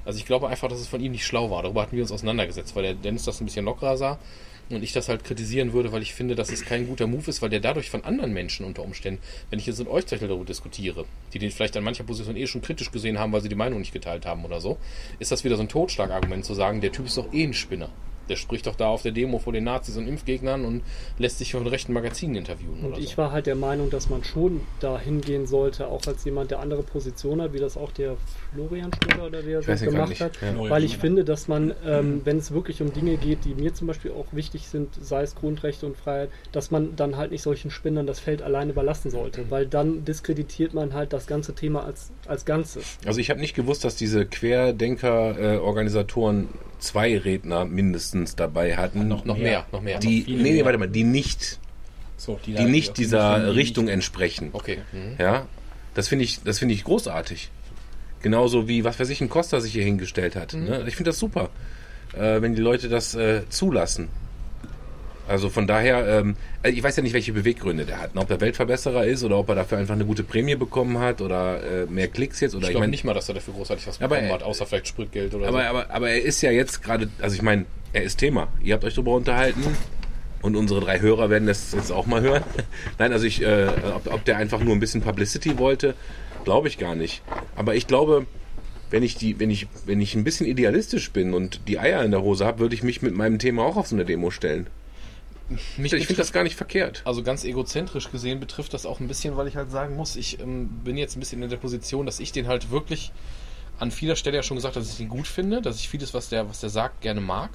Also 0.05 0.19
ich 0.19 0.25
glaube 0.25 0.49
einfach, 0.49 0.67
dass 0.67 0.79
es 0.79 0.87
von 0.87 1.01
ihm 1.01 1.13
nicht 1.13 1.25
schlau 1.25 1.49
war. 1.49 1.63
Darüber 1.63 1.81
hatten 1.81 1.95
wir 1.95 2.03
uns 2.03 2.11
auseinandergesetzt, 2.11 2.75
weil 2.75 2.83
der 2.83 2.93
Dennis 2.93 3.23
das 3.23 3.39
ein 3.41 3.45
bisschen 3.45 3.65
lockerer 3.65 3.97
sah 3.97 4.19
und 4.69 4.83
ich 4.83 4.93
das 4.93 5.09
halt 5.09 5.23
kritisieren 5.23 5.73
würde, 5.73 5.91
weil 5.91 6.01
ich 6.01 6.13
finde, 6.13 6.35
dass 6.35 6.51
es 6.51 6.65
kein 6.65 6.87
guter 6.87 7.07
Move 7.07 7.29
ist, 7.29 7.41
weil 7.41 7.49
der 7.49 7.59
dadurch 7.59 7.89
von 7.89 8.03
anderen 8.03 8.33
Menschen 8.33 8.65
unter 8.65 8.83
Umständen, 8.83 9.21
wenn 9.49 9.59
ich 9.59 9.65
jetzt 9.65 9.79
mit 9.79 9.87
euch 9.87 10.05
darüber 10.05 10.43
diskutiere, 10.45 11.05
die 11.33 11.39
den 11.39 11.51
vielleicht 11.51 11.77
an 11.77 11.83
mancher 11.83 12.03
Position 12.03 12.35
eh 12.35 12.47
schon 12.47 12.61
kritisch 12.61 12.91
gesehen 12.91 13.19
haben, 13.19 13.31
weil 13.31 13.41
sie 13.41 13.49
die 13.49 13.55
Meinung 13.55 13.79
nicht 13.79 13.93
geteilt 13.93 14.25
haben 14.25 14.45
oder 14.45 14.61
so, 14.61 14.77
ist 15.19 15.31
das 15.31 15.43
wieder 15.43 15.55
so 15.55 15.63
ein 15.63 15.69
Totschlagargument 15.69 16.45
zu 16.45 16.53
sagen, 16.53 16.81
der 16.81 16.91
Typ 16.91 17.05
ist 17.05 17.17
doch 17.17 17.31
eh 17.33 17.43
ein 17.43 17.53
Spinner. 17.53 17.89
Der 18.29 18.35
spricht 18.35 18.67
doch 18.67 18.75
da 18.75 18.87
auf 18.87 19.01
der 19.01 19.11
Demo 19.11 19.39
vor 19.39 19.53
den 19.53 19.65
Nazis 19.65 19.97
und 19.97 20.07
Impfgegnern 20.07 20.65
und 20.65 20.83
lässt 21.17 21.39
sich 21.39 21.51
von 21.51 21.65
rechten 21.67 21.93
Magazinen 21.93 22.35
interviewen 22.35 22.79
Und 22.81 22.93
oder 22.93 22.99
ich 22.99 23.11
so. 23.11 23.17
war 23.17 23.31
halt 23.31 23.47
der 23.47 23.55
Meinung, 23.55 23.89
dass 23.89 24.09
man 24.09 24.23
schon 24.23 24.61
da 24.79 24.99
hingehen 24.99 25.47
sollte, 25.47 25.87
auch 25.87 26.05
als 26.07 26.23
jemand, 26.25 26.51
der 26.51 26.59
andere 26.59 26.83
Position 26.83 27.41
hat, 27.41 27.53
wie 27.53 27.59
das 27.59 27.77
auch 27.77 27.91
der 27.91 28.17
Florian 28.53 28.91
Schröder 28.93 29.25
oder 29.27 29.41
ihn 29.41 29.61
gar 29.61 29.75
gemacht 29.75 30.19
hat. 30.19 30.33
Ja. 30.41 30.69
Weil 30.69 30.83
ich 30.83 30.97
finde, 30.97 31.23
dass 31.23 31.47
man, 31.47 31.73
ähm, 31.85 32.21
wenn 32.23 32.37
es 32.37 32.51
wirklich 32.51 32.81
um 32.81 32.93
Dinge 32.93 33.17
geht, 33.17 33.45
die 33.45 33.55
mir 33.55 33.73
zum 33.73 33.87
Beispiel 33.87 34.11
auch 34.11 34.25
wichtig 34.31 34.67
sind, 34.67 34.89
sei 35.01 35.23
es 35.23 35.35
Grundrechte 35.35 35.85
und 35.85 35.97
Freiheit, 35.97 36.29
dass 36.51 36.71
man 36.71 36.95
dann 36.95 37.17
halt 37.17 37.31
nicht 37.31 37.41
solchen 37.41 37.71
Spinnern 37.71 38.07
das 38.07 38.19
Feld 38.19 38.41
alleine 38.41 38.71
überlassen 38.71 39.11
sollte, 39.11 39.49
weil 39.49 39.65
dann 39.65 40.05
diskreditiert 40.05 40.73
man 40.73 40.93
halt 40.93 41.13
das 41.13 41.27
ganze 41.27 41.55
Thema 41.55 41.85
als, 41.85 42.11
als 42.27 42.45
Ganzes. 42.45 42.97
Also 43.05 43.19
ich 43.19 43.29
habe 43.29 43.39
nicht 43.39 43.55
gewusst, 43.55 43.83
dass 43.83 43.95
diese 43.95 44.25
Querdenker-Organisatoren 44.25 46.47
zwei 46.83 47.17
Redner 47.17 47.65
mindestens 47.65 48.35
dabei 48.35 48.75
hatten. 48.77 49.07
Noch 49.07 49.25
Noch 49.25 49.37
mehr, 49.37 49.65
noch 49.71 49.81
mehr. 49.81 49.99
die, 49.99 50.19
noch 50.21 50.27
nee, 50.27 50.35
nee, 50.35 50.53
mehr. 50.53 50.65
warte 50.65 50.77
mal, 50.77 50.87
die 50.89 51.03
nicht, 51.03 51.59
So, 52.17 52.39
die 52.45 52.53
da- 52.53 52.63
nicht 52.63 52.97
dieser 52.97 53.55
Richtung 53.55 53.85
nicht- 53.85 53.93
entsprechen. 53.93 54.49
Okay. 54.53 54.79
Mhm. 54.91 55.15
Ja, 55.17 55.47
das 55.93 56.07
finde 56.07 56.25
ich, 56.25 56.41
das 56.43 56.59
finde 56.59 56.73
ich 56.75 56.83
großartig. 56.83 57.49
Genauso 58.21 58.67
wie, 58.67 58.83
was 58.83 58.99
weiß 58.99 59.09
ich, 59.09 59.21
ein 59.21 59.29
Costa 59.29 59.59
sich 59.59 59.73
hier 59.73 59.83
hingestellt 59.83 60.35
hat. 60.35 60.53
Ne? 60.53 60.83
Ich 60.87 60.95
finde 60.95 61.09
das 61.09 61.19
super, 61.19 61.49
äh, 62.13 62.41
wenn 62.41 62.55
die 62.55 62.61
Leute 62.61 62.87
das 62.89 63.15
äh, 63.15 63.41
zulassen. 63.49 64.07
Also 65.27 65.49
von 65.49 65.67
daher, 65.67 66.05
ähm, 66.19 66.35
also 66.61 66.77
ich 66.77 66.83
weiß 66.83 66.97
ja 66.97 67.03
nicht, 67.03 67.13
welche 67.13 67.31
Beweggründe 67.33 67.85
der 67.85 67.99
hat. 68.01 68.13
ne? 68.13 68.21
Ob 68.21 68.29
er 68.29 68.41
Weltverbesserer 68.41 69.05
ist 69.05 69.23
oder 69.23 69.37
ob 69.37 69.47
er 69.49 69.55
dafür 69.55 69.77
einfach 69.77 69.93
eine 69.95 70.05
gute 70.05 70.23
Prämie 70.23 70.55
bekommen 70.55 70.99
hat 70.99 71.21
oder 71.21 71.63
äh, 71.63 71.85
mehr 71.85 72.09
Klicks 72.09 72.39
jetzt. 72.41 72.53
Oder 72.55 72.63
Ich 72.63 72.69
ich, 72.69 72.71
glaube 72.71 72.83
meine, 72.83 72.91
nicht 72.91 73.05
mal, 73.05 73.13
dass 73.13 73.29
er 73.29 73.35
dafür 73.35 73.53
großartig 73.53 73.87
was 73.87 74.01
Aber 74.01 74.09
bekommen 74.15 74.27
er- 74.29 74.33
hat, 74.35 74.43
außer 74.43 74.65
vielleicht 74.65 74.87
Spritgeld 74.87 75.33
oder 75.33 75.47
aber, 75.47 75.61
so. 75.61 75.67
aber, 75.67 75.89
aber 75.91 76.09
er 76.09 76.21
ist 76.21 76.41
ja 76.41 76.51
jetzt 76.51 76.83
gerade, 76.83 77.09
also 77.21 77.35
ich 77.35 77.41
meine, 77.41 77.65
er 77.93 78.03
ist 78.03 78.17
Thema. 78.17 78.47
Ihr 78.61 78.73
habt 78.73 78.83
euch 78.83 78.95
darüber 78.95 79.13
unterhalten 79.13 79.63
und 80.41 80.55
unsere 80.57 80.81
drei 80.81 80.99
Hörer 80.99 81.29
werden 81.29 81.47
das 81.47 81.71
jetzt 81.71 81.91
auch 81.91 82.05
mal 82.05 82.21
hören. 82.21 82.43
Nein, 82.99 83.13
also 83.13 83.25
ich, 83.25 83.41
äh, 83.41 83.67
ob, 83.95 84.11
ob 84.13 84.25
der 84.25 84.37
einfach 84.37 84.59
nur 84.61 84.73
ein 84.75 84.79
bisschen 84.81 85.01
Publicity 85.01 85.57
wollte, 85.57 85.93
glaube 86.43 86.67
ich 86.67 86.77
gar 86.77 86.95
nicht. 86.95 87.21
Aber 87.55 87.75
ich 87.75 87.87
glaube, 87.87 88.25
wenn 88.89 89.03
ich 89.03 89.15
die, 89.15 89.39
wenn 89.39 89.49
ich, 89.49 89.67
wenn 89.85 90.01
ich 90.01 90.15
ein 90.15 90.25
bisschen 90.25 90.45
idealistisch 90.47 91.11
bin 91.11 91.33
und 91.33 91.61
die 91.69 91.79
Eier 91.79 92.03
in 92.03 92.11
der 92.11 92.21
Hose 92.23 92.45
habe, 92.45 92.59
würde 92.59 92.75
ich 92.75 92.83
mich 92.83 93.01
mit 93.01 93.15
meinem 93.15 93.39
Thema 93.39 93.63
auch 93.63 93.77
auf 93.77 93.87
so 93.87 93.95
eine 93.95 94.03
Demo 94.05 94.29
stellen. 94.29 94.67
Mich 95.77 95.93
Ich 95.93 96.07
finde 96.07 96.21
das 96.21 96.31
gar 96.31 96.43
nicht 96.43 96.55
verkehrt. 96.55 97.01
Also 97.05 97.21
ganz 97.21 97.43
egozentrisch 97.43 98.11
gesehen 98.11 98.39
betrifft 98.39 98.73
das 98.73 98.85
auch 98.85 98.99
ein 98.99 99.07
bisschen, 99.07 99.35
weil 99.37 99.47
ich 99.47 99.55
halt 99.55 99.71
sagen 99.71 99.95
muss, 99.95 100.15
ich 100.15 100.39
ähm, 100.39 100.69
bin 100.83 100.97
jetzt 100.97 101.15
ein 101.17 101.19
bisschen 101.19 101.43
in 101.43 101.49
der 101.49 101.57
Position, 101.57 102.05
dass 102.05 102.19
ich 102.19 102.31
den 102.31 102.47
halt 102.47 102.71
wirklich 102.71 103.11
an 103.79 103.91
vieler 103.91 104.15
Stelle 104.15 104.37
ja 104.37 104.43
schon 104.43 104.55
gesagt 104.55 104.75
habe, 104.75 104.85
dass 104.85 104.93
ich 104.93 104.99
ihn 105.01 105.09
gut 105.09 105.27
finde, 105.27 105.61
dass 105.61 105.77
ich 105.79 105.89
vieles, 105.89 106.13
was 106.13 106.29
der, 106.29 106.47
was 106.49 106.59
der 106.61 106.69
sagt, 106.69 107.01
gerne 107.01 107.21
mag 107.21 107.49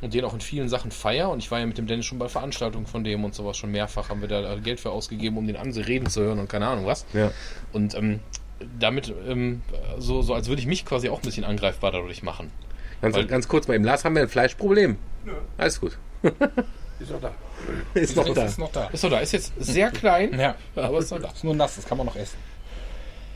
und 0.00 0.14
den 0.14 0.24
auch 0.24 0.34
in 0.34 0.40
vielen 0.40 0.68
Sachen 0.68 0.90
feier. 0.90 1.30
Und 1.30 1.38
ich 1.40 1.50
war 1.50 1.58
ja 1.58 1.66
mit 1.66 1.78
dem 1.78 1.86
Dennis 1.86 2.06
schon 2.06 2.18
bei 2.18 2.28
Veranstaltungen 2.28 2.86
von 2.86 3.02
dem 3.02 3.24
und 3.24 3.34
sowas 3.34 3.56
schon 3.56 3.70
mehrfach, 3.72 4.10
haben 4.10 4.20
wir 4.20 4.28
da 4.28 4.56
Geld 4.56 4.78
für 4.80 4.90
ausgegeben, 4.90 5.36
um 5.38 5.46
den 5.46 5.56
Anse 5.56 5.86
reden 5.86 6.08
zu 6.08 6.20
hören 6.22 6.38
und 6.38 6.48
keine 6.48 6.68
Ahnung 6.68 6.86
was. 6.86 7.04
Ja. 7.12 7.32
Und 7.72 7.94
ähm, 7.94 8.20
damit, 8.78 9.12
ähm, 9.26 9.62
so, 9.98 10.22
so 10.22 10.34
als 10.34 10.48
würde 10.48 10.60
ich 10.60 10.66
mich 10.68 10.84
quasi 10.84 11.08
auch 11.08 11.18
ein 11.18 11.24
bisschen 11.24 11.44
angreifbar 11.44 11.92
dadurch 11.92 12.22
machen. 12.22 12.50
Ganz, 13.00 13.16
Weil- 13.16 13.26
ganz 13.26 13.48
kurz 13.48 13.68
mal 13.68 13.74
eben. 13.74 13.84
Lars, 13.84 14.04
haben 14.04 14.14
wir 14.14 14.22
ein 14.22 14.28
Fleischproblem? 14.28 14.96
Nö. 15.24 15.32
Alles 15.56 15.80
gut. 15.80 15.98
Ist 17.00 17.10
doch 17.10 17.20
da. 17.20 17.32
Ist 17.94 18.16
noch 18.16 18.34
da. 18.34 18.44
ist 18.44 18.58
noch 18.58 18.72
da. 18.72 18.86
Ist 18.88 19.04
doch 19.04 19.10
da, 19.10 19.20
ist 19.20 19.32
jetzt 19.32 19.52
sehr 19.58 19.90
klein, 19.90 20.38
Ja, 20.38 20.54
aber 20.76 20.98
ist 20.98 21.12
doch 21.12 21.20
da. 21.20 21.28
ist 21.28 21.44
nur 21.44 21.54
nass, 21.54 21.76
das 21.76 21.86
kann 21.86 21.98
man 21.98 22.06
noch 22.06 22.16
essen. 22.16 22.36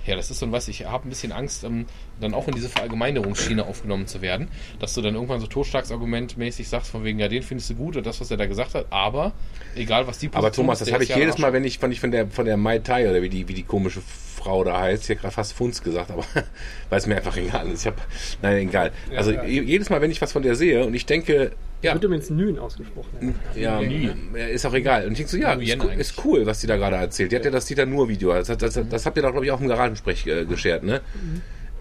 Ja, 0.05 0.17
das 0.17 0.31
ist 0.31 0.41
so 0.41 0.47
ein 0.47 0.53
was, 0.53 0.67
ich 0.67 0.85
habe 0.85 1.07
ein 1.07 1.11
bisschen 1.11 1.31
Angst, 1.31 1.63
ähm, 1.63 1.87
dann 2.23 2.35
auch 2.35 2.49
in 2.49 2.55
diese 2.55 2.69
Verallgemeinerungsschiene 2.69 3.65
aufgenommen 3.67 4.07
zu 4.07 4.23
werden, 4.23 4.49
dass 4.79 4.95
du 4.95 5.03
dann 5.03 5.15
irgendwann 5.15 5.41
so 5.41 5.47
totschlagsargumentmäßig 5.47 6.69
sagst, 6.69 6.91
von 6.91 7.05
wegen, 7.05 7.19
ja, 7.19 7.29
den 7.29 7.43
findest 7.43 7.71
du 7.71 7.75
gut 7.75 7.97
oder 7.97 8.03
das, 8.03 8.21
was 8.21 8.31
er 8.31 8.37
da 8.37 8.47
gesagt 8.47 8.75
hat, 8.75 8.87
aber 8.91 9.33
egal, 9.75 10.07
was 10.07 10.19
die 10.19 10.29
Aber 10.29 10.49
Position 10.49 10.67
Thomas, 10.67 10.81
ist, 10.81 10.87
das 10.89 10.95
habe 10.95 11.05
ich 11.05 11.11
ja 11.11 11.19
jedes 11.19 11.39
Mal, 11.39 11.53
wenn 11.53 11.65
ich 11.65 11.79
von, 11.79 11.91
ich 11.93 12.01
von 12.01 12.11
der 12.11 12.29
von 12.29 12.45
der 12.47 12.57
Mai 12.57 12.79
Tai 12.79 13.09
oder 13.11 13.23
wie 13.23 13.29
die, 13.29 13.49
wie 13.49 13.55
die 13.55 13.63
komische 13.65 14.01
Frau 14.37 14.65
da 14.65 14.81
heißt, 14.81 15.09
habe 15.11 15.21
gerade 15.21 15.35
fast 15.35 15.53
Funz 15.53 15.83
gesagt, 15.83 16.11
aber 16.11 16.25
weil 16.91 16.99
es 16.99 17.07
mir 17.07 17.17
einfach 17.17 17.37
egal 17.37 17.69
ist. 17.71 17.81
Ich 17.83 17.87
habe, 17.87 17.97
nein, 18.41 18.69
egal. 18.69 18.93
Also 19.15 19.31
je- 19.33 19.63
jedes 19.63 19.91
Mal, 19.91 20.01
wenn 20.01 20.11
ich 20.11 20.21
was 20.21 20.33
von 20.33 20.43
der 20.43 20.55
sehe 20.57 20.85
und 20.85 20.95
ich 20.95 21.07
denke, 21.07 21.53
ja, 21.83 21.95
Wird 21.95 22.05
übrigens 22.05 22.31
Nün 22.31 22.61
ausgesprochen. 22.61 23.35
Ja. 23.57 23.81
ja, 23.81 24.15
ja, 24.37 24.47
ist 24.47 24.65
auch 24.65 24.73
egal. 24.75 25.05
Und 25.05 25.13
ich 25.13 25.19
denke 25.19 25.31
so, 25.33 25.37
ja, 25.37 25.53
ist, 25.55 25.83
ist 25.99 26.25
cool, 26.25 26.47
was 26.47 26.61
die 26.61 26.69
da 26.69 26.77
gerade 26.77 26.95
erzählt. 26.95 27.33
Die 27.33 27.37
hat 27.37 27.45
ja 27.45 27.51
das 27.51 27.67
Dieter 27.67 27.87
Nur-Video. 27.87 28.33
Das, 28.33 28.47
das, 28.47 28.59
das, 28.75 28.89
das 28.89 29.05
habt 29.05 29.17
ihr 29.17 29.23
doch, 29.25 29.33
glaube 29.33 29.47
ich, 29.47 29.51
auch 29.51 29.61
im 29.61 29.67
Garagensprech 29.67 30.25
äh, 30.29 30.45
geschert, 30.45 30.85
ne? 30.85 31.01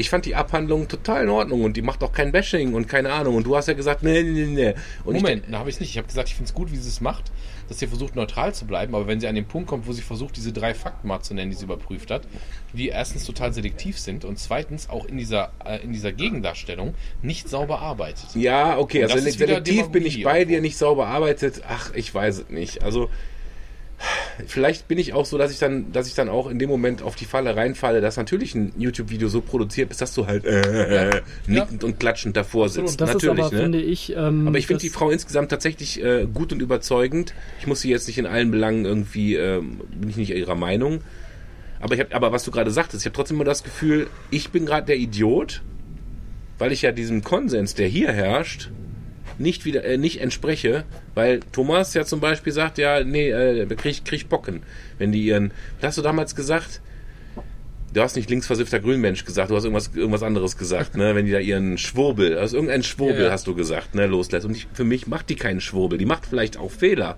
Ich 0.02 0.10
fand 0.10 0.26
die 0.26 0.34
Abhandlung 0.34 0.88
total 0.88 1.24
in 1.24 1.30
Ordnung 1.30 1.64
und 1.64 1.78
die 1.78 1.84
macht 1.84 2.04
auch 2.04 2.12
kein 2.12 2.32
Bashing 2.32 2.74
und 2.74 2.88
keine 2.88 3.14
Ahnung. 3.14 3.36
Und 3.36 3.46
du 3.46 3.56
hast 3.56 3.68
ja 3.68 3.76
gesagt, 3.76 4.02
nee, 4.02 4.24
nee, 4.24 4.48
nee. 4.48 4.74
Und 5.06 5.14
Moment, 5.14 5.44
da 5.48 5.60
habe 5.60 5.70
ich 5.70 5.76
es 5.76 5.80
nicht. 5.80 5.92
Ich 5.92 5.98
habe 5.98 6.08
gesagt, 6.08 6.28
ich 6.28 6.34
finde 6.34 6.50
es 6.50 6.56
gut, 6.56 6.72
wie 6.72 6.78
sie 6.78 6.90
es 6.90 7.02
macht, 7.02 7.32
dass 7.70 7.78
sie 7.78 7.86
versucht, 7.86 8.16
neutral 8.16 8.52
zu 8.54 8.66
bleiben, 8.66 8.96
aber 8.96 9.06
wenn 9.06 9.20
sie 9.20 9.28
an 9.28 9.36
den 9.36 9.46
Punkt 9.46 9.70
kommt, 9.70 9.86
wo 9.86 9.94
sie 9.94 10.02
versucht, 10.02 10.36
diese 10.38 10.52
drei 10.52 10.74
Fakten 10.74 11.08
mal 11.08 11.22
zu 11.22 11.36
nennen, 11.36 11.52
die 11.52 11.58
sie 11.58 11.66
überprüft 11.66 12.10
hat, 12.10 12.24
die 12.74 12.88
erstens 12.88 13.26
total 13.26 13.54
selektiv 13.54 14.00
sind 14.00 14.26
und 14.26 14.40
zweitens 14.40 14.90
auch 14.90 15.06
in 15.06 15.20
dieser, 15.20 15.52
äh, 15.64 15.84
in 15.84 15.94
dieser 15.94 16.12
Gegendarstellung 16.12 16.96
nicht 17.22 17.48
sauber 17.48 17.80
arbeitet. 17.80 18.26
Ja, 18.34 18.80
okay, 18.80 19.04
Und 19.04 19.12
also 19.12 19.30
selektiv 19.30 19.90
bin 19.90 20.04
ich 20.04 20.24
bei 20.24 20.46
dir, 20.46 20.62
nicht 20.62 20.80
sauber 20.80 21.06
arbeitet. 21.08 21.62
Ach, 21.70 21.94
ich 21.94 22.12
weiß 22.12 22.40
es 22.40 22.50
nicht. 22.50 22.84
Also 22.84 23.12
vielleicht 24.48 24.88
bin 24.88 24.98
ich 24.98 25.14
auch 25.14 25.26
so, 25.26 25.38
dass 25.38 25.52
ich 25.52 25.60
dann, 25.60 25.92
dass 25.92 26.08
ich 26.08 26.16
dann 26.16 26.30
auch 26.30 26.50
in 26.50 26.60
dem 26.60 26.70
Moment 26.70 27.02
auf 27.02 27.16
die 27.16 27.26
Falle 27.26 27.56
reinfalle, 27.56 28.02
dass 28.02 28.18
natürlich 28.18 28.56
ein 28.56 28.74
YouTube-Video 28.78 29.28
so 29.28 29.42
produziert 29.42 29.92
ist, 29.92 30.02
dass 30.02 30.14
du 30.14 30.28
halt 30.28 30.46
äh, 30.46 31.22
nickend 31.48 31.84
und 31.84 32.00
klatschend 32.00 32.36
davor 32.38 32.70
sitzt. 32.70 33.02
Ist 33.02 33.14
natürlich, 33.14 33.46
aber, 33.46 33.56
ne? 33.56 33.62
finde 33.62 33.82
ich. 33.82 34.16
Ähm, 34.16 34.48
aber 34.48 34.58
ich 34.58 34.68
finde 34.68 34.82
die 34.82 34.90
Frau 34.90 35.10
insgesamt 35.10 35.50
tatsächlich 35.50 36.04
äh, 36.04 36.28
gut 36.32 36.52
und 36.52 36.62
überzeugend. 36.62 37.34
Ich 37.60 37.68
muss 37.68 37.82
sie 37.82 37.90
jetzt 37.90 38.08
nicht 38.08 38.18
in 38.18 38.26
allen 38.26 38.52
Belangen 38.52 38.86
irgendwie, 38.86 39.36
ähm, 39.36 39.82
bin 39.94 40.10
ich 40.10 40.18
nicht 40.18 40.32
ihrer 40.32 40.56
Meinung. 40.56 41.02
Aber 41.80 41.96
ich 41.96 42.00
hab, 42.00 42.14
aber 42.14 42.32
was 42.32 42.44
du 42.44 42.52
gerade 42.52 42.72
sagtest, 42.72 43.04
ich 43.04 43.06
habe 43.08 43.16
trotzdem 43.16 43.38
immer 43.38 43.44
das 43.44 43.64
Gefühl, 43.64 44.08
ich 44.30 44.52
bin 44.52 44.66
gerade 44.66 44.86
der 44.86 44.98
Idiot, 44.98 45.62
weil 46.60 46.72
ich 46.72 46.84
ja 46.84 46.92
diesem 46.92 47.24
Konsens, 47.24 47.74
der 47.74 47.88
hier 47.88 48.12
herrscht, 48.12 48.70
nicht 49.42 49.66
wieder 49.66 49.84
äh, 49.84 49.98
nicht 49.98 50.22
entspreche, 50.22 50.86
weil 51.16 51.42
Thomas 51.52 51.94
ja 51.94 52.06
zum 52.06 52.20
Beispiel 52.20 52.54
sagt, 52.54 52.78
ja, 52.78 53.04
nee, 53.04 53.30
äh, 53.32 53.66
krieg, 53.76 54.06
krieg 54.06 54.30
Bocken, 54.30 54.64
wenn 54.98 55.12
die 55.12 55.26
ihren. 55.26 55.52
Was 55.80 55.90
hast 55.90 55.98
du 55.98 56.02
damals 56.02 56.36
gesagt? 56.36 56.82
Du 57.94 58.02
hast 58.02 58.16
nicht 58.16 58.30
linksversiffter 58.30 58.80
Grünmensch 58.80 59.26
gesagt, 59.26 59.52
du 59.52 59.56
hast 59.56 59.66
irgendwas, 59.66 59.92
irgendwas 59.94 60.24
anderes 60.24 60.58
gesagt, 60.58 60.96
ne? 60.96 61.14
Wenn 61.14 61.26
die 61.26 61.34
da 61.34 61.40
ihren 61.40 61.78
Schwurbel, 61.78 62.38
also 62.38 62.56
irgendeinen 62.56 62.84
Schwurbel 62.84 63.20
Ja, 63.20 63.26
ja. 63.26 63.32
hast 63.32 63.48
du 63.48 63.56
gesagt, 63.56 63.96
ne, 63.96 64.06
loslässt. 64.06 64.46
Und 64.46 64.56
ich, 64.56 64.68
für 64.74 64.86
mich 64.86 65.08
macht 65.08 65.30
die 65.30 65.36
keinen 65.36 65.60
Schwurbel, 65.60 65.98
die 65.98 66.06
macht 66.06 66.26
vielleicht 66.26 66.58
auch 66.58 66.72
Fehler. 66.72 67.18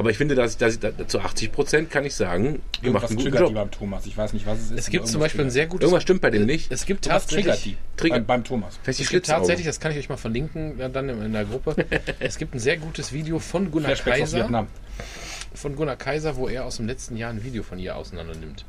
Aber 0.00 0.08
ich 0.08 0.16
finde, 0.16 0.34
dass, 0.34 0.56
dass 0.56 0.72
ich, 0.72 0.80
da, 0.80 0.92
zu 1.06 1.20
80 1.20 1.52
Prozent 1.52 1.90
kann 1.90 2.06
ich 2.06 2.14
sagen, 2.14 2.62
die 2.82 2.88
macht 2.88 3.08
einen 3.10 3.16
guten 3.18 3.32
die 3.32 3.36
Job. 3.36 3.52
beim 3.52 3.70
Thomas. 3.70 4.06
Ich 4.06 4.16
weiß 4.16 4.32
nicht, 4.32 4.46
was 4.46 4.58
es 4.58 4.70
ist. 4.70 4.78
Es 4.78 4.88
gibt 4.88 5.06
zum 5.06 5.16
irgendwas 5.16 5.20
Beispiel 5.32 5.44
ein 5.44 5.50
sehr 5.50 5.66
gutes. 5.66 5.84
Irgendwas 5.84 6.02
stimmt 6.02 6.22
bei 6.22 6.30
dem 6.30 6.46
nicht. 6.46 6.72
Es 6.72 6.86
gibt 6.86 7.04
triggert 7.04 7.20
tatsächlich. 7.20 7.62
die? 7.62 7.76
Trigger- 7.98 8.14
Beim, 8.14 8.24
beim 8.24 8.44
Thomas. 8.44 8.80
Es 8.86 9.10
gibt 9.10 9.26
tatsächlich, 9.26 9.66
das 9.66 9.78
kann 9.78 9.92
ich 9.92 9.98
euch 9.98 10.08
mal 10.08 10.16
verlinken, 10.16 10.78
ja, 10.78 10.88
dann 10.88 11.10
in, 11.10 11.34
der 11.34 11.44
Gruppe. 11.44 11.76
es 12.18 12.38
gibt 12.38 12.54
ein 12.54 12.58
sehr 12.60 12.78
gutes 12.78 13.12
Video 13.12 13.38
von 13.38 13.70
Gunnar 13.70 13.90
Flashbacks 13.90 14.14
aus 14.22 14.30
Kaiser, 14.30 14.38
Vietnam. 14.38 14.68
von 15.52 15.76
Gunnar 15.76 15.96
Kaiser, 15.96 16.36
wo 16.36 16.48
er 16.48 16.64
aus 16.64 16.78
dem 16.78 16.86
letzten 16.86 17.18
Jahr 17.18 17.28
ein 17.30 17.44
Video 17.44 17.62
von 17.62 17.78
ihr 17.78 17.94
auseinander 17.94 18.34
nimmt. 18.36 18.64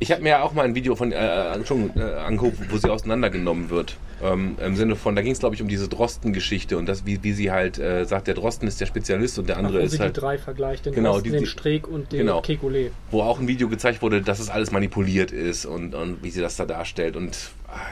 Ich 0.00 0.10
habe 0.10 0.22
mir 0.22 0.30
ja 0.30 0.42
auch 0.42 0.52
mal 0.52 0.64
ein 0.64 0.74
Video 0.74 0.96
von 0.96 1.12
äh, 1.12 1.64
schon 1.64 1.90
äh, 1.96 2.00
angeguckt, 2.02 2.58
wo 2.70 2.76
sie 2.78 2.90
auseinandergenommen 2.90 3.70
wird. 3.70 3.96
Ähm, 4.22 4.56
Im 4.64 4.74
Sinne 4.76 4.96
von, 4.96 5.14
da 5.14 5.22
ging 5.22 5.32
es 5.32 5.38
glaube 5.38 5.54
ich 5.54 5.62
um 5.62 5.68
diese 5.68 5.88
Drosten-Geschichte 5.88 6.76
und 6.78 6.86
das, 6.86 7.06
wie, 7.06 7.22
wie 7.22 7.32
sie 7.32 7.50
halt 7.52 7.78
äh, 7.78 8.04
sagt, 8.04 8.26
der 8.26 8.34
Drosten 8.34 8.66
ist 8.66 8.80
der 8.80 8.86
Spezialist 8.86 9.38
und 9.38 9.48
der 9.48 9.56
andere 9.56 9.80
wo 9.80 9.84
ist 9.84 9.92
sie 9.92 9.98
halt, 10.00 10.16
die 10.16 10.20
drei 10.20 10.36
vergleicht, 10.38 10.86
den 10.86 10.94
Genau, 10.94 11.12
Osten, 11.12 11.24
die- 11.24 11.30
den 11.30 11.46
Streeck 11.46 11.86
und 11.86 12.10
den 12.12 12.20
genau. 12.20 12.40
Kekulé. 12.40 12.90
wo 13.10 13.22
auch 13.22 13.38
ein 13.38 13.46
Video 13.48 13.68
gezeigt 13.68 14.02
wurde, 14.02 14.20
dass 14.20 14.40
es 14.40 14.50
alles 14.50 14.72
manipuliert 14.72 15.30
ist 15.30 15.64
und, 15.64 15.94
und 15.94 16.22
wie 16.22 16.30
sie 16.30 16.40
das 16.40 16.56
da 16.56 16.64
darstellt. 16.66 17.16
Und 17.16 17.36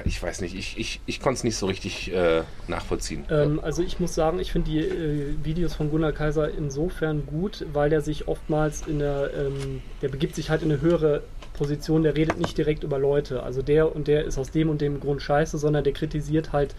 ich 0.04 0.22
weiß 0.22 0.40
nicht, 0.40 0.54
ich, 0.54 0.78
ich, 0.78 1.00
ich 1.06 1.20
konnte 1.20 1.38
es 1.38 1.44
nicht 1.44 1.56
so 1.56 1.66
richtig 1.66 2.12
äh, 2.12 2.42
nachvollziehen. 2.68 3.24
Ähm, 3.30 3.60
also 3.60 3.82
ich 3.82 4.00
muss 4.00 4.14
sagen, 4.14 4.38
ich 4.38 4.52
finde 4.52 4.70
die 4.70 4.78
äh, 4.78 5.34
Videos 5.42 5.74
von 5.74 5.90
Gunnar 5.90 6.12
Kaiser 6.12 6.50
insofern 6.50 7.26
gut, 7.26 7.66
weil 7.72 7.90
der 7.90 8.00
sich 8.00 8.28
oftmals 8.28 8.86
in 8.86 8.98
der, 8.98 9.30
ähm, 9.36 9.82
der 10.00 10.08
begibt 10.08 10.34
sich 10.34 10.50
halt 10.50 10.62
in 10.62 10.70
eine 10.70 10.80
höhere 10.80 11.22
Position, 11.54 12.02
der 12.02 12.16
redet 12.16 12.38
nicht 12.38 12.56
direkt 12.56 12.84
über 12.84 12.98
Leute. 12.98 13.42
Also 13.42 13.62
der 13.62 13.94
und 13.94 14.08
der 14.08 14.24
ist 14.24 14.38
aus 14.38 14.50
dem 14.50 14.68
und 14.68 14.80
dem 14.80 15.00
Grund 15.00 15.22
scheiße, 15.22 15.58
sondern 15.58 15.84
der 15.84 15.92
kritisiert 15.92 16.52
halt 16.52 16.74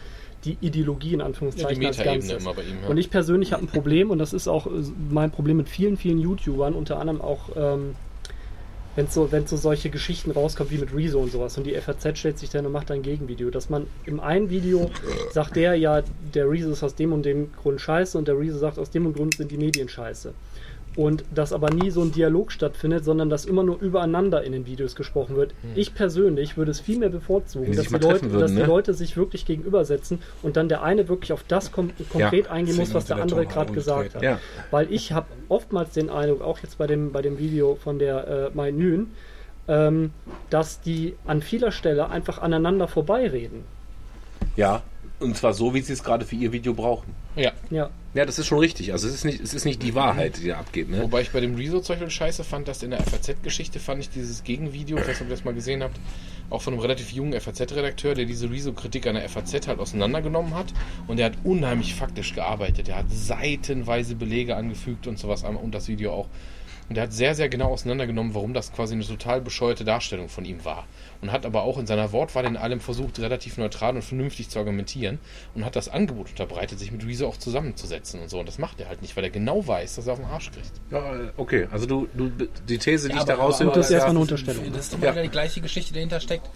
die 0.45 0.57
Ideologie 0.61 1.13
in 1.13 1.19
Ja, 1.19 1.25
die 1.25 1.27
Anführungszeichen 1.27 1.85
als 1.85 1.97
Metaebene 1.97 2.27
Ganzes. 2.27 2.43
immer 2.43 2.53
bei 2.53 2.63
ihm. 2.63 2.77
Ja. 2.83 2.89
Und 2.89 2.97
ich 2.97 3.09
persönlich 3.09 3.53
habe 3.53 3.63
ein 3.63 3.67
Problem, 3.67 4.11
und 4.11 4.17
das 4.17 4.33
ist 4.33 4.47
auch 4.47 4.67
äh, 4.67 4.71
mein 5.09 5.31
Problem 5.31 5.57
mit 5.57 5.69
vielen, 5.69 5.97
vielen 5.97 6.19
YouTubern, 6.19 6.73
unter 6.73 6.99
anderem 6.99 7.21
auch, 7.21 7.49
ähm, 7.55 7.95
wenn 8.95 9.07
so, 9.07 9.31
wenn's 9.31 9.49
so 9.49 9.57
solche 9.57 9.89
Geschichten 9.89 10.31
rauskommt 10.31 10.71
wie 10.71 10.77
mit 10.77 10.93
Rezo 10.95 11.19
und 11.19 11.31
sowas, 11.31 11.57
und 11.57 11.65
die 11.65 11.73
FAZ 11.73 12.17
stellt 12.17 12.39
sich 12.39 12.49
dann 12.49 12.65
und 12.65 12.71
macht 12.71 12.91
ein 12.91 13.01
Gegenvideo, 13.01 13.49
dass 13.49 13.69
man 13.69 13.87
im 14.05 14.19
einen 14.19 14.49
Video 14.49 14.91
sagt 15.31 15.55
der, 15.55 15.75
ja, 15.75 16.03
der 16.33 16.49
Rezo 16.49 16.71
ist 16.71 16.83
aus 16.83 16.95
dem 16.95 17.13
und 17.13 17.25
dem 17.25 17.51
Grund 17.53 17.81
scheiße, 17.81 18.17
und 18.17 18.27
der 18.27 18.37
Rezo 18.37 18.57
sagt, 18.57 18.77
aus 18.77 18.89
dem 18.89 19.05
und 19.05 19.15
Grund 19.15 19.35
sind 19.35 19.51
die 19.51 19.57
Medien 19.57 19.89
scheiße. 19.89 20.33
Und 20.95 21.23
dass 21.33 21.53
aber 21.53 21.69
nie 21.71 21.89
so 21.89 22.01
ein 22.01 22.11
Dialog 22.11 22.51
stattfindet, 22.51 23.03
sondern 23.03 23.29
dass 23.29 23.45
immer 23.45 23.63
nur 23.63 23.79
übereinander 23.79 24.43
in 24.43 24.51
den 24.51 24.65
Videos 24.65 24.95
gesprochen 24.95 25.35
wird. 25.35 25.53
Ich 25.75 25.95
persönlich 25.95 26.57
würde 26.57 26.71
es 26.71 26.79
viel 26.79 26.99
mehr 26.99 27.09
bevorzugen, 27.09 27.71
die 27.71 27.77
dass, 27.77 27.87
die 27.87 27.93
Leute, 27.93 28.31
würden, 28.31 28.39
dass 28.39 28.51
die 28.51 28.59
ne? 28.59 28.65
Leute 28.65 28.93
sich 28.93 29.17
wirklich 29.17 29.45
gegenübersetzen 29.45 30.19
und 30.41 30.55
dann 30.55 30.69
der 30.69 30.83
eine 30.83 31.07
wirklich 31.07 31.33
auf 31.33 31.43
das 31.47 31.71
kom 31.71 31.91
konkret 32.11 32.49
eingehen 32.49 32.77
muss, 32.77 32.93
was 32.93 33.05
der 33.05 33.13
der 33.15 33.23
andere 33.23 33.45
gerade 33.45 33.73
gesagt 33.73 34.15
hat. 34.15 34.21
Ja. 34.21 34.39
Weil 34.71 34.91
ich 34.91 35.11
habe 35.11 35.27
oftmals 35.49 35.93
den 35.93 36.09
Eindruck, 36.09 36.41
auch 36.41 36.59
jetzt 36.59 36.77
bei 36.77 36.87
dem, 36.87 37.11
bei 37.11 37.21
dem 37.21 37.37
Video 37.37 37.75
von 37.75 37.99
der 37.99 38.27
äh, 38.27 38.49
Mai 38.53 38.71
Nün, 38.71 39.11
ähm, 39.67 40.11
dass 40.49 40.81
die 40.81 41.15
an 41.25 41.41
vieler 41.41 41.71
Stelle 41.71 42.09
einfach 42.09 42.41
aneinander 42.41 42.87
vorbeireden. 42.87 43.63
Ja, 44.55 44.81
und 45.19 45.37
zwar 45.37 45.53
so, 45.53 45.73
wie 45.73 45.81
sie 45.81 45.93
es 45.93 46.03
gerade 46.03 46.25
für 46.25 46.35
ihr 46.35 46.51
Video 46.51 46.73
brauchen. 46.73 47.13
ja. 47.35 47.51
Ja. 47.69 47.89
Ja, 48.13 48.25
das 48.25 48.37
ist 48.37 48.45
schon 48.45 48.59
richtig. 48.59 48.91
Also 48.91 49.07
es 49.07 49.15
ist 49.15 49.25
nicht, 49.25 49.41
es 49.41 49.55
ist 49.55 49.65
nicht 49.65 49.81
die 49.81 49.95
Wahrheit, 49.95 50.37
die 50.37 50.49
da 50.49 50.59
abgeht. 50.59 50.87
Ne? 50.87 51.01
Wobei 51.01 51.21
ich 51.21 51.31
bei 51.31 51.39
dem 51.39 51.55
Rezo 51.55 51.79
zum 51.79 51.95
Beispiel 51.95 52.11
scheiße 52.11 52.43
fand, 52.43 52.67
dass 52.67 52.83
in 52.83 52.91
der 52.91 53.01
FAZ-Geschichte 53.01 53.79
fand 53.79 54.01
ich 54.01 54.11
dieses 54.11 54.43
Gegenvideo, 54.43 54.97
ich 54.97 55.01
weiß 55.01 55.07
nicht, 55.07 55.21
ob 55.21 55.27
ihr 55.29 55.35
das 55.35 55.43
mal 55.43 55.55
gesehen 55.55 55.81
habt, 55.81 55.99
auch 56.51 56.61
von 56.61 56.73
einem 56.73 56.81
relativ 56.83 57.11
jungen 57.11 57.33
FAZ-Redakteur, 57.33 58.13
der 58.13 58.25
diese 58.25 58.51
Rezo-Kritik 58.51 59.07
an 59.07 59.15
der 59.15 59.27
FAZ 59.27 59.67
halt 59.67 59.79
auseinandergenommen 59.79 60.53
hat 60.53 60.67
und 61.07 61.17
der 61.17 61.25
hat 61.25 61.33
unheimlich 61.43 61.95
faktisch 61.95 62.35
gearbeitet. 62.35 62.87
Der 62.87 62.97
hat 62.97 63.05
seitenweise 63.09 64.13
Belege 64.13 64.55
angefügt 64.55 65.07
und 65.07 65.17
sowas 65.17 65.43
und 65.43 65.73
das 65.73 65.87
Video 65.87 66.11
auch. 66.13 66.27
Und 66.89 66.97
er 66.97 67.03
hat 67.03 67.13
sehr, 67.13 67.33
sehr 67.33 67.47
genau 67.47 67.69
auseinandergenommen, 67.71 68.35
warum 68.35 68.53
das 68.53 68.73
quasi 68.73 68.93
eine 68.93 69.05
total 69.05 69.39
bescheuerte 69.41 69.85
Darstellung 69.85 70.27
von 70.27 70.43
ihm 70.43 70.65
war. 70.65 70.85
Und 71.21 71.31
hat 71.31 71.45
aber 71.45 71.63
auch 71.63 71.77
in 71.77 71.87
seiner 71.87 72.11
Wortwahl 72.11 72.45
in 72.45 72.57
allem 72.57 72.81
versucht, 72.81 73.19
relativ 73.19 73.57
neutral 73.57 73.95
und 73.95 74.01
vernünftig 74.03 74.49
zu 74.49 74.59
argumentieren. 74.59 75.19
Und 75.55 75.63
hat 75.63 75.75
das 75.77 75.87
Angebot 75.87 76.29
unterbreitet, 76.31 76.79
sich 76.79 76.91
mit 76.91 77.05
Rezo 77.05 77.27
auch 77.27 77.37
zusammenzusetzen 77.37 78.19
und 78.21 78.29
so. 78.29 78.39
Und 78.39 78.47
das 78.47 78.57
macht 78.57 78.81
er 78.81 78.89
halt 78.89 79.01
nicht, 79.01 79.15
weil 79.15 79.23
er 79.23 79.29
genau 79.29 79.65
weiß, 79.65 79.95
dass 79.95 80.07
er 80.07 80.13
auf 80.13 80.19
den 80.19 80.27
Arsch 80.27 80.51
kriegt. 80.51 80.71
Ja, 80.91 81.31
okay, 81.37 81.67
also 81.71 81.85
du, 81.85 82.07
du 82.13 82.29
die 82.67 82.77
These, 82.77 83.07
die 83.07 83.15
Ja, 83.15 83.21
ich 83.21 83.25
da 83.27 83.33
aber- 83.35 83.43
raushöre, 83.43 83.69
aber 83.69 83.77
das 83.77 83.85
ist 83.85 83.91
ja, 83.91 83.97
erstmal 83.97 84.11
eine 84.11 84.19
Unterstellung. 84.19 84.65
Das 84.73 84.81
ist 84.81 84.93
doch 84.93 84.99
mal 84.99 85.05
Ja. 85.07 85.11
wieder 85.13 85.23
die 85.23 85.29
gleiche 85.29 85.61
Geschichte, 85.61 85.93
die 85.93 85.99
dahinter 85.99 86.19
steckt. 86.19 86.49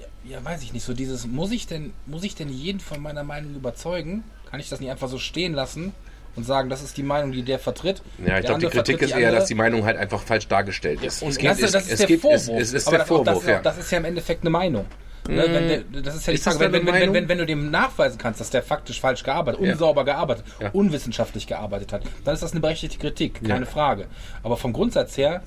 Ja, 0.00 0.06
ja, 0.38 0.44
weiß 0.44 0.62
ich 0.62 0.72
nicht. 0.72 0.84
So 0.84 0.94
dieses, 0.94 1.26
muss 1.26 1.50
ich 1.50 1.66
denn, 1.66 1.92
muss 2.06 2.24
ich 2.24 2.34
denn 2.34 2.48
jeden 2.48 2.80
von 2.80 3.00
meiner 3.02 3.24
Meinung 3.24 3.54
überzeugen? 3.54 4.24
Kann 4.50 4.58
ich 4.60 4.68
das 4.68 4.80
nicht 4.80 4.90
einfach 4.90 5.08
so 5.08 5.18
stehen 5.18 5.52
lassen 5.52 5.92
und 6.36 6.44
sagen, 6.44 6.68
das 6.70 6.82
ist 6.82 6.96
die 6.96 7.02
Meinung, 7.02 7.32
die 7.32 7.42
der 7.42 7.58
vertritt? 7.58 8.02
Ja, 8.24 8.38
ich 8.38 8.46
glaube, 8.46 8.60
die 8.60 8.66
Kritik 8.68 9.00
ist 9.02 9.10
eher, 9.10 9.16
andere? 9.16 9.34
dass 9.36 9.46
die 9.46 9.54
Meinung 9.54 9.84
halt 9.84 9.96
einfach 9.96 10.22
falsch 10.22 10.48
dargestellt 10.48 11.02
ist. 11.04 11.22
und 11.22 11.30
es 11.30 11.38
das, 11.38 11.60
es- 11.60 11.72
das 11.72 11.82
ist 11.84 11.92
es 11.92 11.98
der 11.98 12.06
geht- 12.06 12.20
Vorwurf. 12.20 12.48
Es, 12.60 12.68
es 12.68 12.72
ist 12.74 12.88
aber 12.88 12.96
der 12.98 13.06
Vorwurf, 13.06 13.26
das, 13.26 13.46
ja. 13.46 13.60
das 13.60 13.78
ist 13.78 13.90
ja 13.90 13.98
im 13.98 14.04
Endeffekt 14.04 14.42
eine 14.42 14.50
Meinung. 14.50 14.86
Ne, 15.26 15.42
wenn 15.48 15.68
der, 15.68 16.02
das 16.02 16.16
ist 16.16 16.26
ja 16.26 16.32
die 16.32 16.34
Ist 16.34 16.46
das 16.46 16.56
Frage, 16.58 16.70
wenn, 16.70 17.28
wenn, 17.28 17.38
du 17.38 17.46
dem 17.46 17.70
nachweisen 17.70 18.18
kannst, 18.18 18.40
dass 18.40 18.50
der 18.50 18.62
faktisch 18.62 19.00
falsch 19.00 19.22
gearbeitet, 19.22 19.62
Ja. 19.62 19.72
unsauber 19.72 20.04
gearbeitet, 20.04 20.44
Ja. 20.60 20.68
unwissenschaftlich 20.72 21.46
gearbeitet 21.46 21.94
hat, 21.94 22.02
dann 22.24 22.34
ist 22.34 22.42
das 22.42 22.52
eine 22.52 22.60
berechtigte 22.60 22.98
Kritik, 22.98 23.42
keine 23.42 23.64
Ja. 23.64 23.70
Frage. 23.70 24.06
Aber 24.42 24.58
vom 24.58 24.74
Grundsatz 24.74 25.16
her 25.16 25.42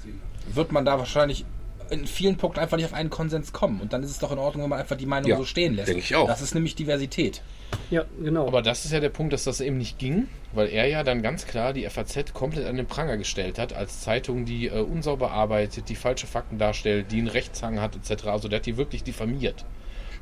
wird 0.52 0.72
man 0.72 0.84
da 0.84 0.98
wahrscheinlich 0.98 1.46
in 1.92 2.06
vielen 2.08 2.38
Punkten 2.38 2.60
einfach 2.60 2.78
nicht 2.78 2.86
auf 2.86 2.94
einen 2.94 3.10
Konsens 3.10 3.54
kommen. 3.54 3.82
Und 3.82 3.94
dann 3.94 4.04
ist 4.04 4.12
es 4.12 4.20
doch 4.20 4.32
in 4.32 4.38
Ordnung, 4.38 4.64
wenn 4.64 4.70
man 4.70 4.80
einfach 4.80 4.98
die 4.98 5.06
Meinung 5.06 5.30
Ja, 5.30 5.38
so 5.38 5.46
stehen 5.46 5.76
lässt. 5.76 5.88
denke 5.90 6.02
ich 6.02 6.16
auch. 6.16 6.28
Das 6.28 6.42
ist 6.42 6.54
nämlich 6.56 6.76
Diversität. 6.76 7.42
Ja, 7.90 8.06
genau. 8.24 8.48
Aber 8.48 8.62
das 8.62 8.86
ist 8.86 8.92
ja 8.92 9.00
der 9.00 9.10
Punkt, 9.10 9.34
dass 9.34 9.44
das 9.44 9.60
eben 9.62 9.78
nicht 9.78 10.00
ging, 10.00 10.28
weil 10.54 10.70
er 10.70 10.88
ja 10.88 11.04
dann 11.04 11.22
ganz 11.22 11.46
klar 11.48 11.74
die 11.74 11.86
FAZ 11.90 12.34
komplett 12.34 12.66
an 12.66 12.78
den 12.78 12.86
Pranger 12.86 13.18
gestellt 13.18 13.60
hat, 13.60 13.74
als 13.74 14.02
Zeitung, 14.02 14.46
die 14.46 14.68
äh, 14.68 14.80
unsauber 14.80 15.32
arbeitet, 15.32 15.90
die 15.90 15.96
falsche 15.96 16.28
Fakten 16.28 16.58
darstellt, 16.58 17.12
die 17.12 17.18
einen 17.20 17.28
Rechtshang 17.28 17.82
hat, 17.82 17.96
etc. 17.96 18.28
Also 18.28 18.48
der 18.48 18.60
hat 18.60 18.66
die 18.66 18.78
wirklich 18.78 19.04
diffamiert. 19.04 19.66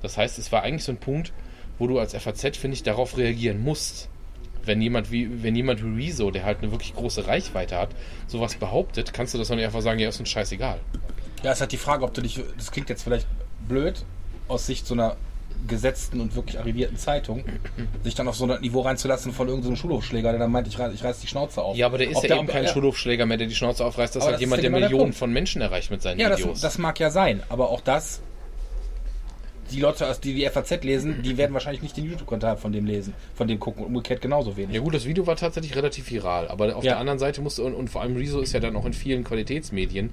Das 0.01 0.17
heißt, 0.17 0.39
es 0.39 0.51
war 0.51 0.63
eigentlich 0.63 0.83
so 0.83 0.91
ein 0.91 0.97
Punkt, 0.97 1.33
wo 1.77 1.87
du 1.87 1.99
als 1.99 2.13
FAZ, 2.15 2.57
finde 2.57 2.75
ich, 2.75 2.83
darauf 2.83 3.17
reagieren 3.17 3.61
musst. 3.63 4.09
wenn 4.65 4.81
jemand 4.81 5.11
wie, 5.11 5.43
wenn 5.43 5.55
jemand 5.55 5.83
wie 5.83 6.05
Rezo, 6.05 6.31
der 6.31 6.43
halt 6.43 6.59
eine 6.63 6.71
wirklich 6.71 6.95
große 6.95 7.27
Reichweite 7.27 7.77
hat, 7.77 7.89
sowas 8.25 8.55
behauptet, 8.55 9.13
kannst 9.13 9.35
du 9.35 9.37
das 9.37 9.49
doch 9.49 9.55
nicht 9.55 9.65
einfach 9.65 9.81
sagen, 9.81 9.99
ja, 9.99 10.09
ist 10.09 10.19
uns 10.19 10.29
scheißegal. 10.29 10.79
Ja, 11.43 11.51
es 11.51 11.61
hat 11.61 11.71
die 11.71 11.77
Frage, 11.77 12.03
ob 12.03 12.13
du 12.13 12.21
dich, 12.21 12.39
das 12.57 12.71
klingt 12.71 12.89
jetzt 12.89 13.03
vielleicht 13.03 13.27
blöd, 13.67 14.03
aus 14.47 14.65
Sicht 14.65 14.85
so 14.87 14.93
einer 14.93 15.15
gesetzten 15.67 16.19
und 16.21 16.35
wirklich 16.35 16.59
arrivierten 16.59 16.97
Zeitung, 16.97 17.43
sich 18.03 18.13
dann 18.13 18.27
auf 18.27 18.35
so 18.35 18.45
ein 18.45 18.61
Niveau 18.61 18.81
reinzulassen 18.81 19.31
von 19.31 19.47
irgendeinem 19.47 19.75
Schulhofschläger, 19.75 20.29
der 20.31 20.39
dann 20.39 20.51
meint, 20.51 20.67
ich 20.67 20.77
reiß, 20.77 20.93
ich 20.93 21.03
reiß 21.03 21.19
die 21.21 21.27
Schnauze 21.27 21.61
auf. 21.61 21.75
Ja, 21.75 21.87
aber 21.87 21.97
der 21.97 22.09
ist 22.09 22.17
Ob 22.17 22.23
ja 22.27 22.37
eben 22.37 22.45
kein 22.47 22.65
ja, 22.65 22.69
Schulhofschläger 22.71 23.25
mehr, 23.25 23.37
der 23.37 23.47
die 23.47 23.55
Schnauze 23.55 23.83
aufreißt. 23.85 24.15
Das 24.15 24.19
ist 24.19 24.23
Aber 24.23 24.31
halt 24.33 24.35
das 24.35 24.41
jemand, 24.41 24.59
ist 24.59 24.63
der 24.63 24.69
ja 24.71 24.75
genau 24.75 24.79
der 24.81 24.89
Millionen 24.89 25.05
Punkt. 25.11 25.17
von 25.17 25.31
Menschen 25.33 25.61
erreicht 25.61 25.89
mit 25.89 26.01
seinen 26.03 26.19
Ja, 26.19 26.29
das, 26.29 26.39
Videos. 26.39 26.61
das 26.61 26.77
mag 26.77 26.99
ja 26.99 27.09
sein, 27.09 27.41
aber 27.49 27.69
auch 27.69 27.81
das, 27.81 28.21
die 29.71 29.79
Leute, 29.79 30.07
aus- 30.07 30.19
die 30.19 30.35
die 30.35 30.45
FAZ 30.47 30.83
lesen, 30.83 31.23
die 31.23 31.37
werden 31.37 31.53
wahrscheinlich 31.53 31.81
nicht 31.81 31.97
den 31.97 32.05
YouTube-Kanal 32.05 32.57
von 32.57 32.71
dem 32.71 32.85
lesen, 32.85 33.13
von 33.33 33.47
dem 33.47 33.59
gucken 33.59 33.81
und 33.83 33.87
umgekehrt 33.87 34.21
genauso 34.21 34.55
wenig. 34.57 34.75
ja 34.75 34.81
gut, 34.81 34.93
das 34.93 35.05
Video 35.05 35.25
war 35.25 35.35
tatsächlich 35.35 35.75
relativ 35.75 36.11
viral, 36.11 36.47
aber 36.49 36.75
auf 36.75 36.83
Ja. 36.83 36.91
der 36.91 36.99
anderen 36.99 37.17
Seite 37.17 37.41
musste, 37.41 37.63
und, 37.63 37.73
und 37.73 37.89
vor 37.89 38.01
allem 38.03 38.15
Rezo 38.15 38.39
ist 38.41 38.53
ja 38.53 38.59
dann 38.59 38.75
auch 38.75 38.85
in 38.85 38.93
vielen 38.93 39.23
Qualitätsmedien 39.23 40.11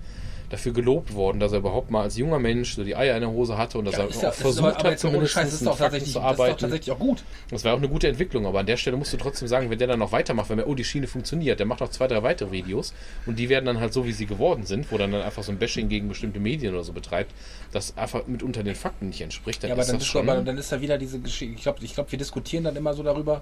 dafür 0.53 0.72
gelobt 0.74 1.14
worden, 1.14 1.40
dass 1.40 1.53
er 1.53 1.59
überhaupt 1.61 1.90
mal 1.90 2.03
als 2.03 2.16
junger 2.18 2.38
Mensch 2.38 2.74
so 2.74 2.84
die 2.84 2.94
Eier 2.94 3.14
in 3.14 3.22
der 3.22 3.30
Hose 3.30 3.57
hatte 3.57 3.78
und 3.78 3.86
dass 3.86 3.94
Ja, 3.94 4.00
er 4.03 4.09
auch 4.09 4.22
ja- 4.22 4.30
versucht 4.32 4.76
aber- 4.76 4.90
hat, 4.90 4.98
zumindest 5.00 5.32
Scheiß, 5.32 5.44
das 5.46 5.55
ist 5.55 5.66
doch 5.66 5.78
tatsächlich, 5.78 6.12
zu 6.12 6.18
das 6.20 6.30
ist 6.30 6.38
doch 6.38 6.44
arbeiten. 6.44 6.59
tatsächlich 6.61 6.90
auch 6.90 6.98
gut. 6.98 7.24
Das 7.50 7.64
war 7.64 7.72
auch 7.72 7.78
eine 7.78 7.88
gute 7.88 8.07
Entwicklung, 8.07 8.44
aber 8.46 8.61
an 8.61 8.66
der 8.66 8.76
Stelle 8.76 8.98
musst 8.98 9.14
du 9.14 9.16
trotzdem 9.16 9.48
sagen, 9.48 9.70
wenn 9.70 9.78
der 9.78 9.88
dann 9.88 9.98
noch 9.98 10.12
weitermacht, 10.12 10.50
wenn 10.50 10.59
wir, 10.59 10.66
oh, 10.68 10.74
die 10.74 10.84
Schiene 10.84 11.07
funktioniert, 11.07 11.59
der 11.59 11.64
macht 11.66 11.80
noch 11.80 11.88
zwei, 11.88 12.07
drei 12.07 12.22
weitere 12.22 12.50
Videos 12.53 12.92
und 13.24 13.38
die 13.38 13.48
werden 13.48 13.64
dann 13.64 13.80
halt 13.80 13.94
so, 13.94 14.05
wie 14.05 14.12
sie 14.12 14.26
geworden 14.26 14.66
sind, 14.66 14.92
wo 14.92 14.98
dann, 14.98 15.11
dann 15.11 15.22
einfach 15.22 15.42
so 15.42 15.53
ein 15.53 15.59
Bashing 15.59 15.88
gegen 15.88 16.09
bestimmte 16.09 16.38
Medien 16.38 16.74
oder 16.74 16.84
so 16.84 16.92
betreibt, 16.92 17.32
das 17.72 17.96
einfach 17.96 18.26
mitunter 18.26 18.62
den 18.62 18.74
Fakten 18.74 19.07
nicht 19.09 19.22
entspricht, 19.22 19.62
dann 19.62 19.68
Ja, 19.70 19.74
aber 19.74 19.82
ist 19.82 19.88
dann 19.88 19.96
das 19.96 20.03
ist, 20.05 20.11
schon... 20.12 20.28
aber 20.28 20.42
dann 20.42 20.59
ist 20.59 20.70
da 20.70 20.82
wieder 20.82 20.98
diese 20.98 21.18
Geschichte. 21.18 21.55
Ich 21.57 21.62
glaube, 21.62 21.78
ich 21.82 21.94
glaub, 21.94 22.12
wir 22.12 22.18
diskutieren 22.18 22.64
dann 22.64 22.76
immer 22.76 22.92
so 22.92 23.03
darüber, 23.03 23.40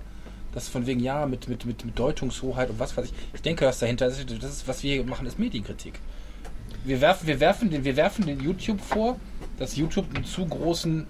dass 0.55 0.69
von 0.69 0.87
wegen, 0.87 1.01
ja, 1.01 1.27
mit, 1.27 1.49
mit, 1.49 1.67
mit, 1.67 1.85
mit 1.85 1.99
Deutungshoheit 1.99 2.71
und 2.71 2.79
was 2.79 2.97
weiß 2.97 3.07
ich. 3.07 3.13
Ich 3.35 3.43
denke, 3.43 3.67
was 3.67 3.81
dahinter 3.81 4.07
ist, 4.07 4.25
das 4.41 4.51
ist, 4.53 4.69
was 4.69 4.85
wir 4.85 4.95
hier 4.95 5.05
machen, 5.05 5.27
ist 5.27 5.41
Medienkritik. 5.41 5.95
Wir 6.85 7.01
werfen, 7.01 7.27
wir 7.27 7.41
werfen, 7.41 7.71
den, 7.71 7.85
wir 7.85 7.97
werfen 7.97 8.27
den 8.27 8.41
YouTube 8.41 8.81
vor, 8.81 9.17
dass 9.59 9.77
YouTube 9.77 10.07
einen 10.15 10.25
zu 10.25 10.47
großen 10.47 11.07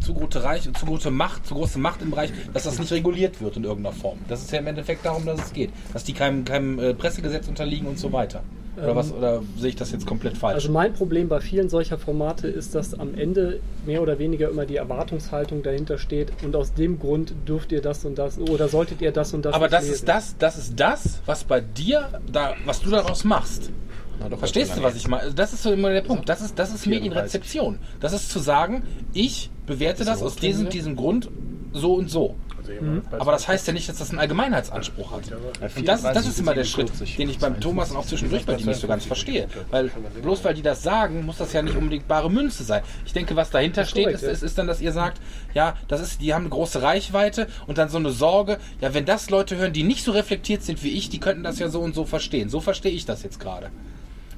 zu 0.00 0.14
große 0.14 0.42
Reich, 0.44 0.62
zu 0.62 0.86
große 0.86 1.10
Macht, 1.10 1.46
zu 1.46 1.54
große 1.54 1.78
Macht 1.78 2.02
im 2.02 2.10
Bereich, 2.10 2.30
dass 2.52 2.64
das 2.64 2.78
nicht 2.78 2.92
reguliert 2.92 3.40
wird 3.40 3.56
in 3.56 3.64
irgendeiner 3.64 3.94
Form. 3.94 4.18
Das 4.28 4.42
ist 4.42 4.50
ja 4.52 4.58
im 4.58 4.66
Endeffekt 4.66 5.04
darum, 5.04 5.24
dass 5.26 5.40
es 5.40 5.52
geht. 5.52 5.70
Dass 5.92 6.04
die 6.04 6.12
keinem, 6.12 6.44
keinem 6.44 6.78
äh, 6.78 6.94
Pressegesetz 6.94 7.48
unterliegen 7.48 7.86
und 7.88 7.98
so 7.98 8.12
weiter. 8.12 8.42
Oder 8.76 8.90
Ähm, 8.90 8.96
was, 8.96 9.12
oder 9.12 9.42
sehe 9.58 9.70
ich 9.70 9.76
das 9.76 9.90
jetzt 9.92 10.06
komplett 10.06 10.36
falsch? 10.36 10.54
Also 10.54 10.70
mein 10.70 10.92
Problem 10.92 11.28
bei 11.28 11.40
vielen 11.40 11.68
solcher 11.68 11.98
Formate 11.98 12.48
ist, 12.48 12.74
dass 12.74 12.98
am 12.98 13.14
Ende 13.14 13.60
mehr 13.86 14.02
oder 14.02 14.18
weniger 14.18 14.50
immer 14.50 14.66
die 14.66 14.76
Erwartungshaltung 14.76 15.62
dahinter 15.62 15.98
steht 15.98 16.32
und 16.44 16.54
aus 16.54 16.74
dem 16.74 16.98
Grund 16.98 17.34
dürft 17.46 17.72
ihr 17.72 17.80
das 17.82 18.04
und 18.04 18.18
das 18.18 18.38
oder 18.38 18.68
solltet 18.68 19.00
ihr 19.00 19.10
das 19.12 19.32
und 19.34 19.44
das 19.44 19.54
Aber 19.54 19.68
das 19.68 19.82
lesen. 19.82 19.94
ist 19.94 20.08
das, 20.08 20.36
das 20.38 20.58
ist 20.58 20.78
das, 20.78 21.20
was 21.26 21.44
bei 21.44 21.60
dir, 21.60 22.08
da, 22.30 22.54
was 22.66 22.80
du 22.80 22.90
daraus 22.90 23.24
machst. 23.24 23.70
Na, 24.20 24.28
doch, 24.28 24.38
Verstehst 24.38 24.76
du, 24.76 24.82
was 24.82 24.96
ich 24.96 25.08
meine? 25.08 25.32
Das 25.32 25.52
ist 25.52 25.62
so 25.62 25.72
immer 25.72 25.90
der 25.90 26.02
Punkt. 26.02 26.28
Das 26.28 26.40
ist, 26.40 26.58
das 26.58 26.72
ist 26.72 26.86
Medienrezeption. 26.86 27.78
Das 28.00 28.12
ist 28.12 28.30
zu 28.30 28.38
sagen, 28.38 28.82
ich 29.12 29.50
bewerte 29.66 30.04
das 30.04 30.22
aus 30.22 30.36
diesem, 30.36 30.68
diesem 30.68 30.96
Grund 30.96 31.30
so 31.72 31.94
und 31.94 32.10
so. 32.10 32.34
Aber 33.18 33.32
das 33.32 33.48
heißt 33.48 33.66
ja 33.66 33.72
nicht, 33.72 33.88
dass 33.88 33.98
das 33.98 34.10
einen 34.10 34.18
Allgemeinheitsanspruch 34.18 35.12
hat. 35.12 35.22
Und 35.76 35.88
das, 35.88 36.02
das 36.02 36.26
ist 36.26 36.38
immer 36.38 36.54
der 36.54 36.64
Schritt, 36.64 36.90
den 37.18 37.30
ich 37.30 37.38
beim 37.38 37.60
Thomas 37.60 37.90
und 37.90 37.96
auch 37.96 38.06
zwischendurch 38.06 38.44
bei 38.44 38.54
dir 38.54 38.66
nicht 38.66 38.80
so 38.80 38.86
ganz 38.86 39.04
verstehe. 39.04 39.48
Weil 39.70 39.90
bloß 40.22 40.44
weil 40.44 40.54
die 40.54 40.62
das 40.62 40.82
sagen, 40.82 41.24
muss 41.24 41.38
das 41.38 41.52
ja 41.52 41.62
nicht 41.62 41.76
unbedingt 41.76 42.08
bare 42.08 42.30
Münze 42.30 42.64
sein. 42.64 42.82
Ich 43.06 43.12
denke, 43.12 43.36
was 43.36 43.50
dahinter 43.50 43.84
steht, 43.84 44.08
ist, 44.08 44.22
ist, 44.22 44.42
ist 44.42 44.58
dann, 44.58 44.66
dass 44.66 44.80
ihr 44.80 44.92
sagt, 44.92 45.20
ja, 45.54 45.76
das 45.88 46.00
ist, 46.00 46.20
die 46.20 46.34
haben 46.34 46.42
eine 46.42 46.50
große 46.50 46.82
Reichweite 46.82 47.46
und 47.66 47.78
dann 47.78 47.88
so 47.88 47.98
eine 47.98 48.10
Sorge, 48.10 48.58
ja, 48.80 48.94
wenn 48.94 49.04
das 49.04 49.30
Leute 49.30 49.56
hören, 49.56 49.72
die 49.72 49.82
nicht 49.82 50.04
so 50.04 50.12
reflektiert 50.12 50.62
sind 50.62 50.82
wie 50.82 50.90
ich, 50.90 51.08
die 51.08 51.20
könnten 51.20 51.42
das 51.42 51.58
ja 51.58 51.68
so 51.68 51.80
und 51.80 51.94
so 51.94 52.04
verstehen. 52.04 52.48
So 52.48 52.60
verstehe 52.60 52.92
ich 52.92 53.06
das 53.06 53.22
jetzt 53.22 53.40
gerade. 53.40 53.70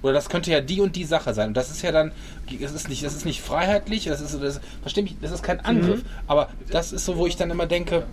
Oder 0.02 0.12
das 0.14 0.28
könnte 0.28 0.50
ja 0.50 0.60
die 0.60 0.80
und 0.80 0.96
die 0.96 1.04
Sache 1.04 1.34
sein. 1.34 1.48
Und 1.48 1.54
das 1.56 1.70
ist 1.70 1.82
ja 1.82 1.92
dann, 1.92 2.12
das 2.60 2.72
ist 2.72 2.88
nicht, 2.88 3.04
das 3.04 3.14
ist 3.14 3.24
nicht 3.26 3.42
freiheitlich, 3.42 4.04
das 4.04 4.20
ist, 4.20 4.40
das, 4.40 4.60
versteh 4.82 5.02
mich, 5.02 5.16
das 5.20 5.30
ist 5.30 5.42
kein 5.42 5.60
Angriff. 5.60 6.02
Aber 6.26 6.48
das 6.70 6.92
ist 6.92 7.04
so, 7.04 7.16
wo 7.16 7.26
ich 7.26 7.36
dann 7.36 7.50
immer 7.50 7.66
denke, 7.66 8.06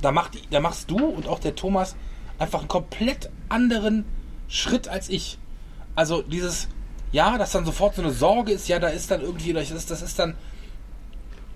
da, 0.00 0.12
macht, 0.12 0.38
da 0.50 0.60
machst 0.60 0.90
du 0.90 0.98
und 1.04 1.26
auch 1.26 1.40
der 1.40 1.54
Thomas 1.56 1.96
einfach 2.38 2.60
einen 2.60 2.68
komplett 2.68 3.30
anderen 3.48 4.04
Schritt 4.48 4.86
als 4.88 5.08
ich. 5.08 5.38
Also 5.96 6.22
dieses, 6.22 6.68
ja, 7.10 7.36
dass 7.38 7.50
dann 7.52 7.64
sofort 7.64 7.96
so 7.96 8.02
eine 8.02 8.12
Sorge 8.12 8.52
ist, 8.52 8.68
ja, 8.68 8.78
da 8.78 8.88
ist 8.88 9.10
dann 9.10 9.20
irgendwie, 9.20 9.52
das 9.52 9.70
ist, 9.72 9.90
das 9.90 10.02
ist 10.02 10.18
dann, 10.18 10.36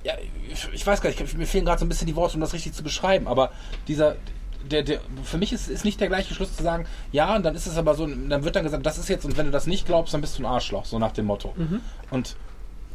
ja, 0.03 0.14
ich- 0.51 0.68
ich 0.73 0.85
weiß 0.87 1.01
gar 1.01 1.11
nicht, 1.11 1.37
mir 1.39 1.47
fehlen 1.47 1.64
gerade 1.64 1.79
so 1.79 1.85
ein 1.85 1.89
bisschen 1.89 2.09
die 2.09 2.16
Worte, 2.16 2.35
um 2.35 2.41
das 2.41 2.53
richtig 2.53 2.73
zu 2.73 2.83
beschreiben, 2.83 3.29
aber 3.29 3.53
dieser, 3.87 4.16
der, 4.71 4.83
der, 4.83 5.01
für 5.25 5.39
mich 5.39 5.53
ist, 5.53 5.69
ist 5.69 5.85
nicht 5.85 6.01
der 6.01 6.09
gleiche 6.09 6.35
Schluss 6.35 6.57
zu 6.57 6.63
sagen, 6.63 6.87
ja, 7.13 7.35
und 7.37 7.45
dann 7.45 7.55
ist 7.55 7.67
es 7.67 7.77
aber 7.77 7.95
so, 7.95 8.07
dann 8.07 8.45
wird 8.45 8.57
dann 8.57 8.65
gesagt, 8.65 8.85
das 8.87 8.99
ist 8.99 9.09
jetzt, 9.09 9.25
und 9.25 9.37
wenn 9.37 9.47
du 9.47 9.53
das 9.53 9.67
nicht 9.67 9.87
glaubst, 9.87 10.15
dann 10.15 10.21
bist 10.21 10.39
du 10.39 10.43
ein 10.43 10.47
Arschloch, 10.47 10.85
so 10.85 10.99
nach 10.99 11.13
dem 11.13 11.27
Motto. 11.27 11.53
Und 12.11 12.37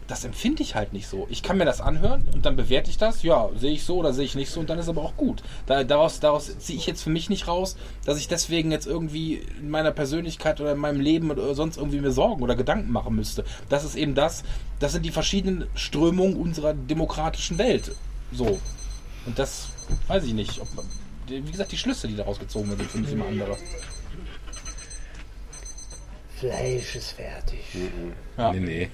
das 0.08 0.24
empfinde 0.24 0.64
ich 0.64 0.74
halt 0.76 0.94
nicht 0.94 1.06
so. 1.10 1.28
Ich 1.30 1.44
kann 1.44 1.58
mir 1.58 1.66
das 1.66 1.82
anhören 1.82 2.24
und 2.34 2.46
dann 2.46 2.56
bewerte 2.56 2.90
ich 2.90 2.98
das, 2.98 3.24
ja, 3.24 3.50
sehe 3.58 3.74
ich 3.74 3.84
so 3.84 3.98
oder 3.98 4.14
sehe 4.14 4.24
ich 4.24 4.36
nicht 4.36 4.50
so 4.50 4.62
und 4.62 4.70
dann 4.70 4.80
ist 4.80 4.88
aber 4.88 5.02
auch 5.02 5.18
gut. 5.18 5.44
Da, 5.66 5.84
daraus, 5.84 6.22
daraus 6.22 6.58
ziehe 6.60 6.80
ich 6.80 6.88
jetzt 6.88 7.04
für 7.04 7.10
mich 7.10 7.30
nicht 7.30 7.50
raus, 7.50 7.76
dass 8.06 8.18
ich 8.18 8.30
deswegen 8.30 8.72
jetzt 8.72 8.88
irgendwie 8.88 9.42
in 9.60 9.70
meiner 9.70 9.92
Persönlichkeit 9.92 10.62
oder 10.62 10.72
in 10.72 10.78
meinem 10.78 11.02
Leben 11.02 11.30
oder 11.30 11.54
sonst 11.56 11.76
irgendwie 11.76 12.00
mir 12.00 12.12
Sorgen 12.12 12.42
oder 12.42 12.56
Gedanken 12.56 12.90
machen 12.90 13.16
müsste. 13.16 13.44
Das 13.68 13.84
ist 13.84 13.96
eben 13.96 14.16
das, 14.16 14.46
das 14.80 14.94
sind 14.94 15.06
die 15.06 15.12
verschiedenen 15.12 15.66
Strömungen 15.76 16.38
unserer 16.38 16.74
demokratischen 16.74 17.58
Welt. 17.58 17.92
So. 18.32 18.60
Und 19.26 19.38
das 19.38 19.68
weiß 20.08 20.24
ich 20.24 20.34
nicht. 20.34 20.62
Ob, 20.62 20.74
man- 20.74 20.86
wie 21.28 21.52
gesagt, 21.52 21.72
die 21.72 21.78
Schlüsse, 21.78 22.08
die 22.08 22.16
daraus 22.16 22.40
gezogen 22.40 22.70
werden, 22.70 22.80
sind 22.80 22.92
für 22.92 23.00
mich 23.00 23.12
immer 23.12 23.28
andere. 23.28 23.58
Fleisch 26.40 26.96
ist 26.96 27.12
fertig. 27.12 27.64
Ja. 28.38 28.54
Nee, 28.54 28.60
nee. 28.60 28.90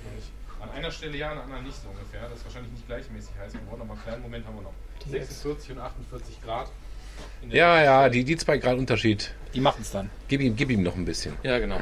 An 0.62 0.70
einer 0.72 0.92
Stelle 0.92 1.18
ja, 1.18 1.32
an 1.32 1.36
der 1.36 1.44
anderen 1.44 1.64
nicht 1.66 1.76
so 1.76 1.90
ungefähr. 1.90 2.22
Das 2.30 2.40
ist 2.40 2.46
wahrscheinlich 2.46 2.72
nicht 2.72 2.88
gleichmäßig 2.88 3.32
heiß. 3.38 3.54
Noch 3.54 3.78
mal 3.78 3.94
einen 3.94 4.02
kleinen 4.02 4.22
Moment, 4.22 4.46
haben 4.46 4.56
wir 4.56 4.62
noch. 4.64 4.74
46 5.12 5.72
und 5.72 5.80
48 5.80 6.42
Grad. 6.42 6.70
Ja, 7.50 7.84
ja, 7.84 8.10
die, 8.10 8.24
die 8.24 8.38
zwei 8.38 8.58
Grad 8.58 8.78
Unterschied. 8.78 9.34
Die 9.54 9.60
machen 9.60 9.80
es 9.82 9.92
dann. 9.92 10.10
Gib 10.30 10.40
ihm, 10.42 10.56
gib 10.56 10.70
ihm 10.70 10.84
noch 10.84 10.96
ein 10.96 11.06
bisschen. 11.06 11.36
Ja, 11.44 11.60
genau. 11.60 11.80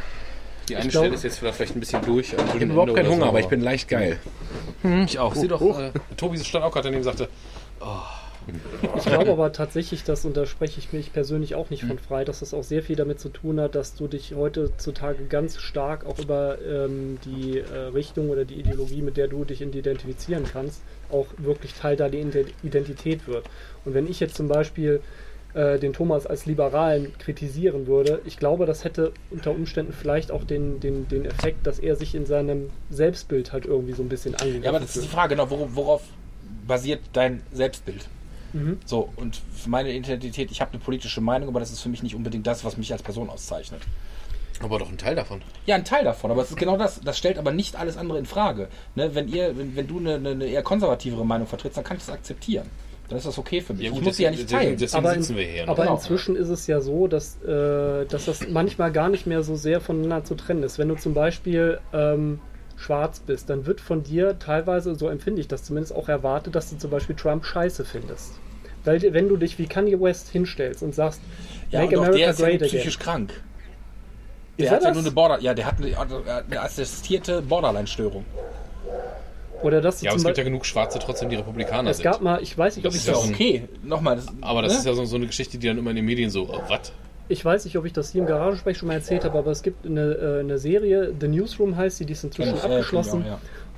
Die 0.68 0.76
eine 0.76 0.90
Stelle 0.90 1.14
ist 1.14 1.24
jetzt 1.24 1.40
vielleicht 1.40 1.76
ein 1.76 1.80
bisschen 1.80 2.02
durch. 2.02 2.34
Ich 2.34 2.40
habe 2.40 2.64
überhaupt 2.64 2.96
keinen 2.96 3.10
Hunger, 3.10 3.28
aber 3.28 3.40
ich 3.40 3.48
bin 3.48 3.62
leicht 3.62 3.88
geil. 3.88 4.20
Ich 5.06 5.20
auch. 5.20 5.36
Sieh 5.36 5.48
doch, 5.48 5.62
äh, 5.80 5.92
Tobi 6.18 6.40
stand 6.40 6.64
auch 6.64 6.72
gerade 6.72 6.86
daneben 6.86 7.06
und 7.08 7.16
sagte, 7.16 7.30
Ich 8.98 9.04
glaube 9.06 9.32
aber 9.32 9.52
tatsächlich, 9.52 10.04
dass, 10.04 10.26
und 10.26 10.36
da 10.36 10.46
spreche 10.46 10.80
ich 10.80 10.94
mich 10.94 11.14
persönlich 11.14 11.56
auch 11.56 11.70
nicht 11.70 11.84
von 11.84 12.00
frei, 12.00 12.26
dass 12.26 12.40
das 12.40 12.54
auch 12.54 12.64
sehr 12.64 12.84
viel 12.84 12.96
damit 12.96 13.20
zu 13.20 13.30
tun 13.30 13.60
hat, 13.60 13.76
dass 13.76 13.96
du 13.96 14.08
dich 14.08 14.34
heutzutage 14.36 15.26
ganz 15.26 15.60
stark 15.60 16.06
auch 16.06 16.20
über 16.20 16.58
ähm, 16.62 17.18
die 17.26 17.60
äh, 17.60 17.78
Richtung 17.94 18.30
oder 18.30 18.46
die 18.46 18.56
Ideologie, 18.56 19.02
mit 19.02 19.18
der 19.18 19.28
du 19.28 19.46
dich 19.46 19.62
identifizieren 19.62 20.46
kannst, 20.52 20.82
auch 21.12 21.28
wirklich 21.38 21.74
Teil 21.74 21.96
deiner 21.96 22.16
Ident- 22.16 22.54
Identität 22.64 23.28
wird. 23.28 23.46
Und 23.86 23.94
wenn 23.94 24.08
ich 24.08 24.20
jetzt 24.20 24.36
zum 24.36 24.48
Beispiel 24.48 25.02
äh, 25.54 25.80
den 25.80 25.94
Thomas 25.94 26.26
als 26.26 26.46
Liberalen 26.46 27.14
kritisieren 27.20 27.88
würde, 27.88 28.22
ich 28.26 28.38
glaube, 28.38 28.66
das 28.66 28.84
hätte 28.84 29.12
unter 29.30 29.52
Umständen 29.52 29.94
vielleicht 29.94 30.32
auch 30.32 30.44
den, 30.44 30.80
den, 30.80 31.08
den 31.08 31.26
Effekt, 31.26 31.68
dass 31.68 31.80
er 31.80 31.96
sich 31.96 32.16
in 32.16 32.26
seinem 32.26 32.70
Selbstbild 32.90 33.54
halt 33.54 33.66
irgendwie 33.66 33.94
so 33.94 34.02
ein 34.02 34.10
bisschen 34.10 34.34
angegriffen 34.36 34.64
Ja, 34.64 34.70
aber 34.70 34.80
das 34.80 34.96
ist 34.96 35.06
die. 35.06 35.10
Frage, 35.10 35.36
genau, 35.36 35.50
worauf 35.50 36.02
basiert 36.68 37.02
dein 37.14 37.42
Selbstbild? 37.52 38.08
Mhm. 38.54 38.78
So, 38.86 39.10
und 39.16 39.42
meine 39.66 39.92
Identität, 39.92 40.52
ich 40.52 40.62
habe 40.62 40.72
eine 40.74 40.82
politische 40.82 41.22
Meinung, 41.22 41.50
aber 41.50 41.60
das 41.60 41.72
ist 41.72 41.82
für 41.82 41.90
mich 41.90 42.04
nicht 42.04 42.16
unbedingt 42.16 42.46
das, 42.48 42.64
was 42.66 42.78
mich 42.78 42.92
als 42.92 43.04
Person 43.04 43.30
auszeichnet. 43.30 43.82
aber 44.62 44.78
doch 44.80 44.90
ein 44.90 44.98
Teil 44.98 45.16
davon. 45.16 45.42
Ja, 45.66 45.76
ein 45.76 45.86
Teil 45.86 46.04
davon, 46.04 46.30
aber 46.32 46.42
es 46.44 46.52
ist 46.52 46.58
genau 46.58 46.78
das. 46.78 47.02
Das 47.02 47.18
stellt 47.18 47.38
aber 47.40 47.52
nicht 47.52 47.76
alles 47.76 47.98
andere 47.98 48.20
in 48.20 48.26
Frage. 48.26 48.68
Ne, 48.96 49.16
wenn, 49.16 49.28
ihr, 49.28 49.58
wenn, 49.58 49.76
wenn 49.76 49.88
du 49.88 49.98
eine, 50.00 50.16
eine 50.16 50.46
eher 50.46 50.62
konservativere 50.64 51.26
Meinung 51.26 51.48
vertrittst, 51.48 51.78
dann 51.78 51.84
kann 51.84 51.98
ich 51.98 52.04
das 52.06 52.14
akzeptieren. 52.14 52.68
Dann 53.10 53.18
ist 53.18 53.26
das 53.28 53.38
okay 53.38 53.60
für 53.60 53.74
mich. 53.74 53.88
ich 53.88 54.02
muss 54.02 54.16
sie 54.18 54.24
ja 54.24 54.32
nicht 54.32 54.50
teilen. 54.50 54.78
deswegen 54.78 55.04
Aber, 55.06 55.14
sitzen 55.16 55.34
in, 55.34 55.38
wir 55.40 55.46
hier. 55.46 55.68
aber 55.68 55.84
Genau. 55.84 55.96
inzwischen 55.96 56.36
ist 56.38 56.48
es 56.50 56.66
ja 56.68 56.80
so, 56.80 57.08
dass, 57.08 57.42
äh, 57.44 58.06
dass 58.06 58.26
das 58.26 58.48
manchmal 58.50 58.92
gar 58.92 59.10
nicht 59.10 59.26
mehr 59.28 59.44
so 59.44 59.56
sehr 59.56 59.82
voneinander 59.82 60.24
zu 60.24 60.36
trennen 60.36 60.64
ist. 60.64 60.78
Wenn 60.78 60.88
du 60.90 60.96
zum 60.96 61.14
Beispiel 61.14 61.80
ähm, 61.92 62.40
schwarz 62.82 63.20
bist, 63.20 63.50
dann 63.50 63.66
wird 63.66 63.80
von 63.80 64.04
dir 64.04 64.38
teilweise, 64.40 64.96
so 64.96 65.08
empfinde 65.08 65.40
ich 65.42 65.48
das 65.48 65.64
zumindest, 65.64 65.96
auch 65.96 66.10
erwartet, 66.10 66.56
dass 66.56 66.70
du 66.70 66.78
zum 66.78 66.90
Beispiel 66.92 67.16
Trump 67.16 67.46
scheiße 67.46 67.86
findest. 67.86 68.34
Weil 68.84 69.00
dir- 69.00 69.14
wenn 69.14 69.30
du 69.30 69.38
dich 69.38 69.60
wie 69.60 69.68
Kanye 69.68 70.00
West 70.02 70.30
hinstellst 70.30 70.82
und 70.84 70.96
sagst, 70.96 71.22
Ja, 71.70 71.82
Make 71.82 72.00
und 72.00 72.06
auch 72.08 72.12
der 72.12 72.30
America 72.30 72.30
ist 72.32 72.40
ja 72.40 72.46
nicht 72.48 72.56
Again. 72.64 72.68
psychisch 72.70 73.00
krank. 73.00 73.32
Ist 73.32 74.66
Der 74.66 74.68
er 74.68 74.76
hat 74.78 74.84
ja 74.84 74.92
nur 74.92 75.02
eine 75.02 75.12
Border, 75.12 75.40
ja, 75.40 75.54
der 75.54 75.66
hat 75.68 75.76
eine, 75.78 75.96
eine 76.50 76.62
assistierte 76.62 77.42
Borderline-Störung. 77.44 78.26
Oder 79.64 79.80
dass 79.80 80.02
Ja, 80.02 80.10
aber 80.12 80.18
es 80.18 80.24
gibt 80.26 80.38
ja 80.40 80.44
genug 80.44 80.66
Schwarze 80.66 80.98
trotzdem, 80.98 81.30
die 81.30 81.36
Republikaner 81.36 81.92
es 81.92 81.98
sind. 81.98 82.04
gab 82.06 82.22
mal, 82.22 82.42
ich 82.42 82.58
weiß 82.58 82.76
nicht, 82.78 82.86
ob 82.86 82.92
Das 82.94 82.96
ich 82.96 83.08
ist 83.08 83.08
ja 83.08 83.14
das, 83.14 83.24
ein- 83.26 83.34
Okay, 83.36 83.70
nochmal. 83.84 84.16
Das, 84.16 84.26
aber 84.42 84.64
das 84.64 84.74
ne? 84.74 84.80
ist 84.80 84.86
ja 84.86 84.94
so, 84.94 85.06
so 85.06 85.16
eine 85.18 85.28
Geschichte, 85.28 85.58
die 85.60 85.68
dann 85.68 85.78
immer 85.78 85.92
in 85.92 85.98
den 85.98 86.06
Medien 86.06 86.32
so, 86.32 86.50
oh, 86.52 86.62
was? 86.68 86.92
Ich 87.32 87.44
weiß 87.44 87.66
nicht, 87.66 87.78
ob 87.78 87.86
ich 87.86 87.94
das 87.94 88.12
hier 88.12 88.22
im 88.22 88.28
Garagensprech 88.28 88.78
schon 88.78 88.88
mal 88.88 88.96
erzählt 88.96 89.24
habe, 89.24 89.38
aber 89.38 89.52
es 89.52 89.64
gibt 89.64 89.86
eine, 89.86 90.14
äh, 90.14 90.40
eine 90.42 90.58
Serie, 90.58 91.14
The 91.20 91.28
Newsroom 91.28 91.78
heißt 91.78 91.98
sie, 91.98 92.06
die 92.06 92.14
ist 92.14 92.24
inzwischen 92.24 92.58
äh, 92.58 92.60
abgeschlossen. 92.60 93.26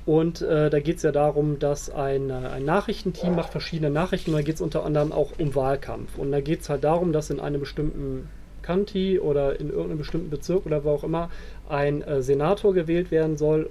Und 0.06 0.42
äh, 0.42 0.68
da 0.68 0.80
geht 0.80 0.98
es 0.98 1.02
ja 1.02 1.12
darum, 1.12 1.58
dass 1.58 1.88
ein, 1.88 2.28
äh, 2.28 2.34
ein 2.34 2.64
Nachrichtenteam 2.64 3.34
macht 3.34 3.50
verschiedene 3.50 3.90
Nachrichten. 3.90 4.30
Und 4.30 4.36
da 4.36 4.42
geht 4.42 4.56
es 4.56 4.60
unter 4.60 4.84
anderem 4.84 5.12
auch 5.12 5.32
um 5.38 5.54
Wahlkampf. 5.54 6.18
Und 6.18 6.30
da 6.30 6.40
geht 6.40 6.60
es 6.60 6.68
halt 6.68 6.84
darum, 6.84 7.12
dass 7.12 7.30
in 7.30 7.40
einem 7.40 7.60
bestimmten 7.60 8.28
County 8.60 9.18
oder 9.18 9.58
in 9.58 9.70
irgendeinem 9.70 9.98
bestimmten 9.98 10.28
Bezirk 10.28 10.66
oder 10.66 10.84
wo 10.84 10.90
auch 10.90 11.04
immer 11.04 11.30
ein 11.68 12.02
äh, 12.02 12.22
Senator 12.22 12.74
gewählt 12.74 13.10
werden 13.10 13.38
soll, 13.38 13.70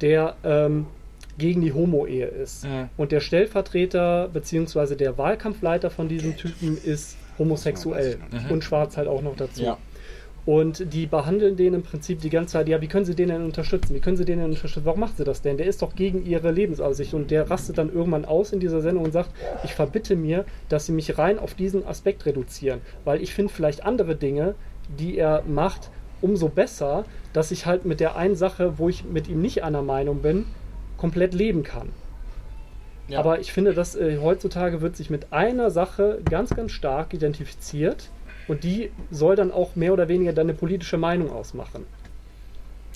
der 0.00 0.34
ähm, 0.42 0.86
gegen 1.38 1.60
die 1.60 1.72
Homo-Ehe 1.72 2.26
ist. 2.26 2.64
Mhm. 2.64 2.88
Und 2.96 3.12
der 3.12 3.20
Stellvertreter 3.20 4.28
bzw. 4.32 4.96
der 4.96 5.18
Wahlkampfleiter 5.18 5.90
von 5.90 6.08
diesem 6.08 6.36
Typen 6.36 6.78
ist 6.82 7.16
homosexuell 7.40 8.18
und 8.50 8.62
schwarz 8.62 8.96
halt 8.96 9.08
auch 9.08 9.22
noch 9.22 9.34
dazu. 9.34 9.62
Ja. 9.62 9.78
Und 10.46 10.92
die 10.94 11.06
behandeln 11.06 11.56
den 11.56 11.74
im 11.74 11.82
Prinzip 11.82 12.20
die 12.20 12.30
ganze 12.30 12.54
Zeit, 12.54 12.68
ja, 12.68 12.80
wie 12.80 12.86
können 12.86 13.04
sie 13.04 13.14
den 13.14 13.28
denn 13.28 13.44
unterstützen? 13.44 13.94
Wie 13.94 14.00
können 14.00 14.16
sie 14.16 14.24
den 14.24 14.38
denn 14.38 14.46
unterstützen? 14.46 14.84
Warum 14.84 15.00
macht 15.00 15.16
sie 15.16 15.24
das 15.24 15.42
denn? 15.42 15.58
Der 15.58 15.66
ist 15.66 15.82
doch 15.82 15.94
gegen 15.94 16.24
ihre 16.24 16.50
Lebensaussicht 16.50 17.12
und 17.12 17.30
der 17.30 17.50
rastet 17.50 17.78
dann 17.78 17.92
irgendwann 17.92 18.24
aus 18.24 18.52
in 18.52 18.60
dieser 18.60 18.80
Sendung 18.80 19.04
und 19.04 19.12
sagt, 19.12 19.30
ich 19.64 19.74
verbitte 19.74 20.16
mir, 20.16 20.46
dass 20.68 20.86
sie 20.86 20.92
mich 20.92 21.18
rein 21.18 21.38
auf 21.38 21.54
diesen 21.54 21.86
Aspekt 21.86 22.24
reduzieren, 22.24 22.80
weil 23.04 23.22
ich 23.22 23.34
finde 23.34 23.52
vielleicht 23.52 23.84
andere 23.84 24.16
Dinge, 24.16 24.54
die 24.98 25.18
er 25.18 25.42
macht, 25.46 25.90
umso 26.22 26.48
besser, 26.48 27.04
dass 27.32 27.50
ich 27.50 27.66
halt 27.66 27.84
mit 27.84 28.00
der 28.00 28.16
einen 28.16 28.34
Sache, 28.34 28.78
wo 28.78 28.88
ich 28.88 29.04
mit 29.04 29.28
ihm 29.28 29.40
nicht 29.40 29.62
einer 29.62 29.82
Meinung 29.82 30.20
bin, 30.20 30.46
komplett 30.96 31.34
leben 31.34 31.62
kann. 31.62 31.90
Ja. 33.10 33.18
Aber 33.18 33.40
ich 33.40 33.52
finde, 33.52 33.74
dass 33.74 33.96
äh, 33.96 34.18
heutzutage 34.20 34.80
wird 34.80 34.96
sich 34.96 35.10
mit 35.10 35.32
einer 35.32 35.70
Sache 35.70 36.20
ganz, 36.28 36.50
ganz 36.50 36.72
stark 36.72 37.12
identifiziert 37.12 38.08
und 38.48 38.62
die 38.64 38.90
soll 39.10 39.36
dann 39.36 39.50
auch 39.52 39.76
mehr 39.76 39.92
oder 39.92 40.08
weniger 40.08 40.32
deine 40.32 40.54
politische 40.54 40.96
Meinung 40.96 41.30
ausmachen. 41.30 41.84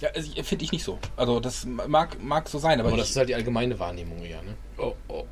Ja, 0.00 0.10
also 0.14 0.30
ich- 0.34 0.44
finde 0.46 0.64
ich 0.64 0.72
nicht 0.72 0.84
so. 0.84 0.98
Also 1.16 1.40
das 1.40 1.66
mag, 1.66 2.22
mag 2.22 2.48
so 2.48 2.58
sein, 2.58 2.78
aber, 2.80 2.88
Aber 2.90 2.98
das 2.98 3.10
ist 3.10 3.16
halt 3.16 3.28
die 3.28 3.34
allgemeine 3.34 3.78
Wahrnehmung 3.78 4.24
eher, 4.24 4.42
ne? 4.42 4.54
Oh, 4.78 4.92
oh. 5.08 5.24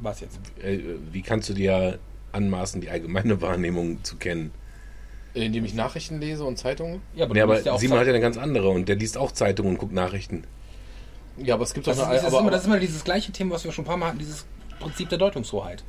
was 0.00 0.20
jetzt? 0.20 0.38
Äh, 0.62 0.78
wie 1.12 1.22
kannst 1.22 1.48
du 1.48 1.54
dir 1.54 1.98
anmaßen, 2.32 2.80
die 2.80 2.90
allgemeine 2.90 3.40
Wahrnehmung 3.40 4.02
zu 4.04 4.16
kennen? 4.16 4.52
Indem 5.34 5.64
ich 5.64 5.74
Nachrichten 5.74 6.20
lese 6.20 6.44
und 6.44 6.56
Zeitungen. 6.58 7.02
Ja, 7.14 7.24
aber, 7.26 7.36
Ja, 7.36 7.46
du 7.46 7.52
aber 7.52 7.62
ja 7.62 7.72
auch 7.72 7.78
Simon 7.78 7.98
hat 7.98 8.06
ja 8.06 8.12
eine 8.12 8.20
ganz 8.22 8.36
andere 8.36 8.68
und 8.70 8.88
der 8.88 8.96
liest 8.96 9.16
auch 9.18 9.30
Zeitungen 9.32 9.72
und 9.72 9.78
guckt 9.78 9.92
Nachrichten. 9.92 10.44
Ja, 11.44 11.54
aber 11.54 11.64
es 11.64 11.74
gibt 11.74 11.86
doch 11.86 11.92
das, 11.92 11.98
ist, 11.98 12.04
eine 12.04 12.14
das, 12.14 12.32
ist 12.32 12.38
immer, 12.38 12.50
das 12.50 12.60
ist 12.62 12.66
immer 12.66 12.78
dieses 12.78 13.04
gleiche 13.04 13.32
Thema, 13.32 13.54
was 13.54 13.64
wir 13.64 13.72
schon 13.72 13.84
ein 13.84 13.88
paar 13.88 13.96
Mal 13.96 14.08
hatten, 14.08 14.18
dieses 14.18 14.46
Prinzip 14.80 15.08
der 15.08 15.18
Deutungshoheit. 15.18 15.84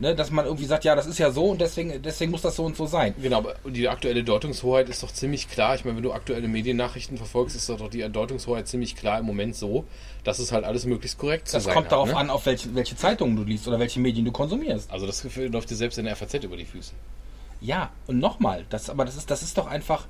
Ne, 0.00 0.14
dass 0.14 0.30
man 0.30 0.44
irgendwie 0.44 0.64
sagt, 0.64 0.84
ja, 0.84 0.94
das 0.94 1.08
ist 1.08 1.18
ja 1.18 1.32
so 1.32 1.46
und 1.46 1.60
deswegen, 1.60 2.00
deswegen 2.00 2.30
muss 2.30 2.42
das 2.42 2.54
so 2.54 2.64
und 2.64 2.76
so 2.76 2.86
sein. 2.86 3.16
Genau, 3.20 3.38
aber 3.38 3.56
die 3.66 3.88
aktuelle 3.88 4.22
Deutungshoheit 4.22 4.88
ist 4.88 5.02
doch 5.02 5.10
ziemlich 5.10 5.50
klar. 5.50 5.74
Ich 5.74 5.84
meine, 5.84 5.96
wenn 5.96 6.04
du 6.04 6.12
aktuelle 6.12 6.46
Mediennachrichten 6.46 7.16
verfolgst, 7.16 7.56
ist 7.56 7.68
doch 7.68 7.90
die 7.90 8.08
Deutungshoheit 8.08 8.68
ziemlich 8.68 8.94
klar 8.94 9.18
im 9.18 9.26
Moment 9.26 9.56
so, 9.56 9.86
dass 10.22 10.38
es 10.38 10.52
halt 10.52 10.64
alles 10.64 10.86
möglichst 10.86 11.18
korrekt 11.18 11.48
zu 11.48 11.56
Das 11.56 11.64
sein 11.64 11.74
kommt 11.74 11.86
hat, 11.86 11.92
darauf 11.92 12.10
ne? 12.10 12.16
an, 12.16 12.30
auf 12.30 12.46
welche, 12.46 12.72
welche 12.76 12.94
Zeitungen 12.94 13.34
du 13.34 13.42
liest 13.42 13.66
oder 13.66 13.80
welche 13.80 13.98
Medien 13.98 14.24
du 14.24 14.30
konsumierst. 14.30 14.88
Also 14.88 15.04
das 15.04 15.26
läuft 15.36 15.68
dir 15.68 15.74
selbst 15.74 15.98
in 15.98 16.04
der 16.04 16.14
FAZ 16.14 16.44
über 16.44 16.56
die 16.56 16.66
Füße. 16.66 16.92
Ja, 17.60 17.90
und 18.06 18.20
nochmal, 18.20 18.66
das, 18.70 18.90
aber 18.90 19.04
das 19.04 19.16
ist, 19.16 19.28
das 19.32 19.42
ist 19.42 19.58
doch 19.58 19.66
einfach. 19.66 20.06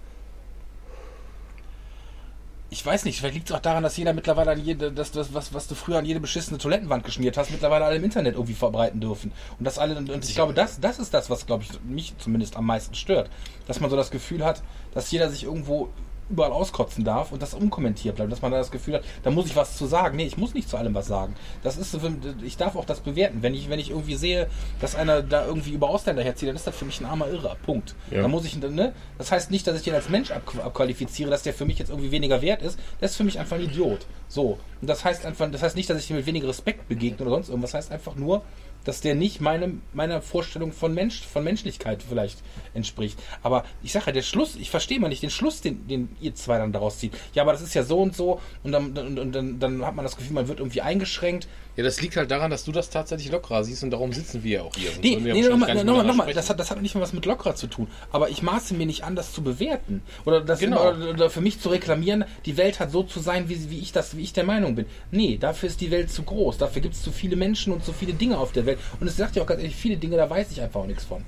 Ich 2.70 2.84
weiß 2.84 3.06
nicht, 3.06 3.18
vielleicht 3.18 3.34
liegt 3.34 3.48
es 3.48 3.56
auch 3.56 3.60
daran, 3.60 3.82
dass 3.82 3.96
jeder 3.96 4.12
mittlerweile 4.12 4.50
an 4.50 4.62
jede, 4.62 4.92
das, 4.92 5.10
das, 5.10 5.32
was, 5.32 5.54
was 5.54 5.68
du 5.68 5.74
früher 5.74 5.98
an 5.98 6.04
jede 6.04 6.20
beschissene 6.20 6.58
Toilettenwand 6.58 7.02
geschmiert 7.02 7.38
hast, 7.38 7.50
mittlerweile 7.50 7.86
alle 7.86 7.96
im 7.96 8.04
Internet 8.04 8.34
irgendwie 8.34 8.52
verbreiten 8.54 9.00
dürfen. 9.00 9.32
Und 9.58 9.64
das 9.64 9.78
alle, 9.78 9.96
und 9.96 10.24
ich 10.28 10.34
glaube, 10.34 10.52
das, 10.52 10.78
das 10.78 10.98
ist 10.98 11.14
das, 11.14 11.30
was, 11.30 11.46
glaube 11.46 11.64
ich, 11.64 11.70
mich 11.82 12.14
zumindest 12.18 12.56
am 12.56 12.66
meisten 12.66 12.94
stört. 12.94 13.30
Dass 13.66 13.80
man 13.80 13.88
so 13.88 13.96
das 13.96 14.10
Gefühl 14.10 14.44
hat, 14.44 14.62
dass 14.92 15.10
jeder 15.10 15.30
sich 15.30 15.44
irgendwo 15.44 15.88
überall 16.30 16.52
auskotzen 16.52 17.04
darf 17.04 17.32
und 17.32 17.42
das 17.42 17.54
unkommentiert 17.54 18.16
bleibt, 18.16 18.30
dass 18.30 18.42
man 18.42 18.52
da 18.52 18.58
das 18.58 18.70
Gefühl 18.70 18.94
hat, 18.94 19.04
da 19.22 19.30
muss 19.30 19.46
ich 19.46 19.56
was 19.56 19.76
zu 19.76 19.86
sagen. 19.86 20.16
Nee, 20.16 20.26
ich 20.26 20.36
muss 20.36 20.54
nicht 20.54 20.68
zu 20.68 20.76
allem 20.76 20.94
was 20.94 21.06
sagen. 21.06 21.34
Das 21.62 21.76
ist, 21.76 21.92
so, 21.92 22.00
ich 22.42 22.56
darf 22.56 22.76
auch 22.76 22.84
das 22.84 23.00
bewerten. 23.00 23.38
Wenn 23.42 23.54
ich, 23.54 23.70
wenn 23.70 23.78
ich 23.78 23.90
irgendwie 23.90 24.14
sehe, 24.14 24.48
dass 24.80 24.94
einer 24.94 25.22
da 25.22 25.46
irgendwie 25.46 25.70
über 25.70 25.88
Ausländer 25.88 26.22
herzieht, 26.22 26.48
dann 26.48 26.56
ist 26.56 26.66
das 26.66 26.76
für 26.76 26.84
mich 26.84 27.00
ein 27.00 27.06
armer 27.06 27.28
Irrer. 27.28 27.56
Punkt. 27.64 27.94
Ja. 28.10 28.22
Da 28.22 28.28
muss 28.28 28.44
ich, 28.44 28.56
ne? 28.56 28.92
Das 29.16 29.32
heißt 29.32 29.50
nicht, 29.50 29.66
dass 29.66 29.76
ich 29.76 29.82
den 29.82 29.94
als 29.94 30.08
Mensch 30.08 30.30
abqu- 30.30 30.60
abqualifiziere, 30.60 31.30
dass 31.30 31.42
der 31.42 31.54
für 31.54 31.64
mich 31.64 31.78
jetzt 31.78 31.88
irgendwie 31.90 32.10
weniger 32.10 32.42
wert 32.42 32.62
ist. 32.62 32.78
Der 33.00 33.08
ist 33.08 33.16
für 33.16 33.24
mich 33.24 33.38
einfach 33.38 33.56
ein 33.56 33.64
Idiot. 33.64 34.06
So. 34.28 34.58
Und 34.80 34.88
das 34.88 35.04
heißt 35.04 35.26
einfach, 35.26 35.50
das 35.50 35.62
heißt 35.62 35.76
nicht, 35.76 35.88
dass 35.90 35.98
ich 35.98 36.10
ihm 36.10 36.16
mit 36.16 36.26
weniger 36.26 36.48
Respekt 36.48 36.88
begegne 36.88 37.18
oder 37.22 37.30
sonst 37.30 37.48
irgendwas. 37.48 37.72
Das 37.72 37.78
heißt 37.84 37.92
einfach 37.92 38.14
nur, 38.14 38.42
dass 38.88 39.02
der 39.02 39.14
nicht 39.14 39.42
meinem, 39.42 39.82
meiner 39.92 40.22
Vorstellung 40.22 40.72
von 40.72 40.94
Mensch, 40.94 41.20
von 41.22 41.44
Menschlichkeit 41.44 42.02
vielleicht 42.02 42.38
entspricht. 42.72 43.18
Aber 43.42 43.66
ich 43.82 43.92
sage 43.92 44.06
ja, 44.06 44.12
der 44.12 44.22
Schluss, 44.22 44.56
ich 44.56 44.70
verstehe 44.70 44.98
mal 44.98 45.08
nicht 45.08 45.22
den 45.22 45.28
Schluss, 45.28 45.60
den, 45.60 45.86
den 45.86 46.16
ihr 46.22 46.34
zwei 46.34 46.56
dann 46.56 46.72
daraus 46.72 46.98
zieht. 46.98 47.12
Ja, 47.34 47.42
aber 47.42 47.52
das 47.52 47.60
ist 47.60 47.74
ja 47.74 47.82
so 47.82 48.00
und 48.00 48.16
so 48.16 48.40
und 48.62 48.72
dann, 48.72 48.96
und, 48.96 49.18
und, 49.18 49.32
dann, 49.32 49.58
dann 49.58 49.84
hat 49.84 49.94
man 49.94 50.06
das 50.06 50.16
Gefühl, 50.16 50.32
man 50.32 50.48
wird 50.48 50.60
irgendwie 50.60 50.80
eingeschränkt. 50.80 51.48
Ja, 51.78 51.84
das 51.84 52.00
liegt 52.02 52.16
halt 52.16 52.28
daran, 52.32 52.50
dass 52.50 52.64
du 52.64 52.72
das 52.72 52.90
tatsächlich 52.90 53.30
lockerer 53.30 53.62
siehst 53.62 53.84
und 53.84 53.90
darum 53.92 54.12
sitzen 54.12 54.42
wir 54.42 54.50
ja 54.56 54.62
auch 54.62 54.74
hier. 54.74 54.90
Sonst 54.90 55.04
Nee, 55.04 55.14
nee 55.14 55.26
wahrscheinlich 55.28 55.48
nochmal, 55.48 55.84
nochmal, 55.84 56.04
nochmal. 56.06 56.34
Das 56.34 56.50
hat, 56.50 56.58
das 56.58 56.72
hat 56.72 56.82
nicht 56.82 56.96
mal 56.96 57.00
was 57.02 57.12
mit 57.12 57.24
lockerer 57.24 57.54
zu 57.54 57.68
tun. 57.68 57.86
Aber 58.10 58.30
ich 58.30 58.42
maße 58.42 58.74
mir 58.74 58.84
nicht 58.84 59.04
an, 59.04 59.14
das 59.14 59.32
zu 59.32 59.42
bewerten. 59.42 60.02
Oder, 60.24 60.40
das 60.40 60.58
Genau. 60.58 60.90
oder, 60.90 61.10
oder 61.10 61.30
für 61.30 61.40
mich 61.40 61.60
zu 61.60 61.68
reklamieren, 61.68 62.24
die 62.46 62.56
Welt 62.56 62.80
hat 62.80 62.90
so 62.90 63.04
zu 63.04 63.20
sein, 63.20 63.48
wie, 63.48 63.70
wie, 63.70 63.78
ich 63.78 63.92
das, 63.92 64.16
wie 64.16 64.22
ich 64.22 64.32
der 64.32 64.42
Meinung 64.42 64.74
bin. 64.74 64.86
Nee, 65.12 65.36
dafür 65.38 65.68
ist 65.68 65.80
die 65.80 65.92
Welt 65.92 66.10
zu 66.10 66.24
groß. 66.24 66.58
Dafür 66.58 66.82
gibt 66.82 66.94
es 66.94 67.02
zu 67.02 67.12
viele 67.12 67.36
Menschen 67.36 67.72
und 67.72 67.84
zu 67.84 67.92
viele 67.92 68.12
Dinge 68.12 68.38
auf 68.38 68.50
der 68.50 68.66
Welt. 68.66 68.80
Und 68.98 69.06
es 69.06 69.16
sagt 69.16 69.36
ja 69.36 69.42
auch 69.42 69.46
ganz 69.46 69.60
ehrlich, 69.60 69.76
viele 69.76 69.96
Dinge, 69.98 70.16
da 70.16 70.28
weiß 70.28 70.50
ich 70.50 70.60
einfach 70.60 70.80
auch 70.80 70.86
nichts 70.86 71.04
von. 71.04 71.22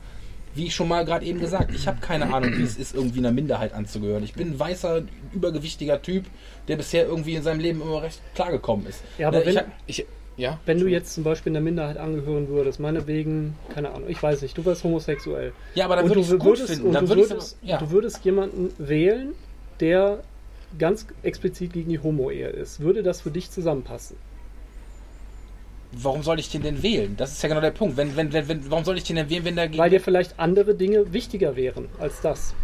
Wie 0.57 0.67
ich 0.67 0.75
schon 0.75 0.89
mal 0.89 1.05
gerade 1.05 1.25
eben 1.27 1.39
gesagt, 1.39 1.73
ich 1.73 1.87
habe 1.87 2.01
keine 2.01 2.35
Ahnung, 2.35 2.59
wie 2.59 2.65
es 2.65 2.77
ist, 2.77 2.93
irgendwie 2.93 3.21
einer 3.21 3.31
Minderheit 3.31 3.73
anzugehören. 3.73 4.25
Ich 4.25 4.33
bin 4.33 4.49
ein 4.55 4.59
weißer, 4.59 5.03
übergewichtiger 5.33 6.03
Typ, 6.03 6.25
der 6.67 6.75
bisher 6.75 7.07
irgendwie 7.07 7.37
in 7.37 7.45
seinem 7.45 7.61
Leben 7.61 7.81
immer 7.81 8.03
recht 8.03 8.21
klargekommen 8.35 8.85
ist. 8.87 9.01
Ja, 9.17 9.29
aber 9.29 9.43
Äh, 9.43 9.47
wenn- 9.47 9.53
ich 9.53 9.59
hab, 9.59 9.67
Ich, 9.87 10.07
ja? 10.37 10.59
Wenn 10.67 10.79
du 10.79 10.87
jetzt 10.87 11.15
zum 11.15 11.25
Beispiel 11.25 11.53
einer 11.53 11.61
Minderheit 11.61 11.97
angehören 11.99 12.49
würdest, 12.49 12.81
meinetwegen, 12.81 13.55
keine 13.75 13.91
Ahnung, 13.91 14.09
ich 14.09 14.23
weiß 14.23 14.43
nicht, 14.43 14.57
du 14.57 14.65
wärst 14.65 14.85
homosexuell. 14.85 15.53
ja, 15.75 15.85
aber 15.85 15.97
dann 15.97 16.05
würde 16.07 16.15
du 16.15 16.21
ich 16.21 16.31
es 16.31 16.39
gut 16.39 16.59
finden. 16.59 16.87
und 16.87 16.93
Dann 16.95 17.07
du 17.07 17.15
ich's 17.17 17.31
würdest, 17.31 17.59
aber- 17.63 17.71
ja. 17.71 17.79
du 17.79 17.91
würdest 17.91 18.25
jemanden 18.25 18.71
wählen, 18.79 19.35
der 19.81 20.21
ganz 20.79 21.07
explizit 21.23 21.73
gegen 21.73 21.91
die 21.91 21.99
Homo-Ehe 21.99 22.49
ist. 22.49 22.81
Würde 22.81 23.03
das 23.03 23.21
für 23.23 23.31
dich 23.31 23.51
zusammenpassen? 23.51 24.17
Warum 25.93 26.23
soll 26.23 26.39
ich 26.39 26.49
den 26.51 26.63
denn 26.63 26.83
wählen? 26.85 27.17
Das 27.17 27.33
ist 27.33 27.43
ja 27.43 27.49
genau 27.49 27.61
der 27.61 27.73
Punkt. 27.73 27.97
Wenn, 27.97 28.15
wenn, 28.17 28.33
wenn, 28.33 28.71
warum 28.71 28.85
soll 28.85 28.97
ich 28.97 29.03
den 29.05 29.17
denn 29.17 29.29
wählen, 29.29 29.45
wenn 29.45 29.57
der 29.57 29.77
Weil 29.77 29.91
dir 29.91 30.01
vielleicht 30.01 30.39
andere 30.39 30.75
Dinge 30.77 31.13
wichtiger 31.13 31.57
wären 31.57 31.89
als 31.99 32.21
das. 32.21 32.55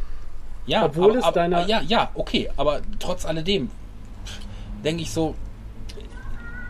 ja, 0.66 0.84
obwohl 0.84 1.18
aber, 1.18 1.26
es 1.28 1.32
deiner- 1.34 1.66
ja, 1.66 1.82
ja, 1.82 2.10
okay, 2.14 2.48
aber 2.56 2.80
trotz 3.00 3.26
alledem 3.26 3.70
denke 4.84 5.02
ich 5.02 5.10
so, 5.10 5.34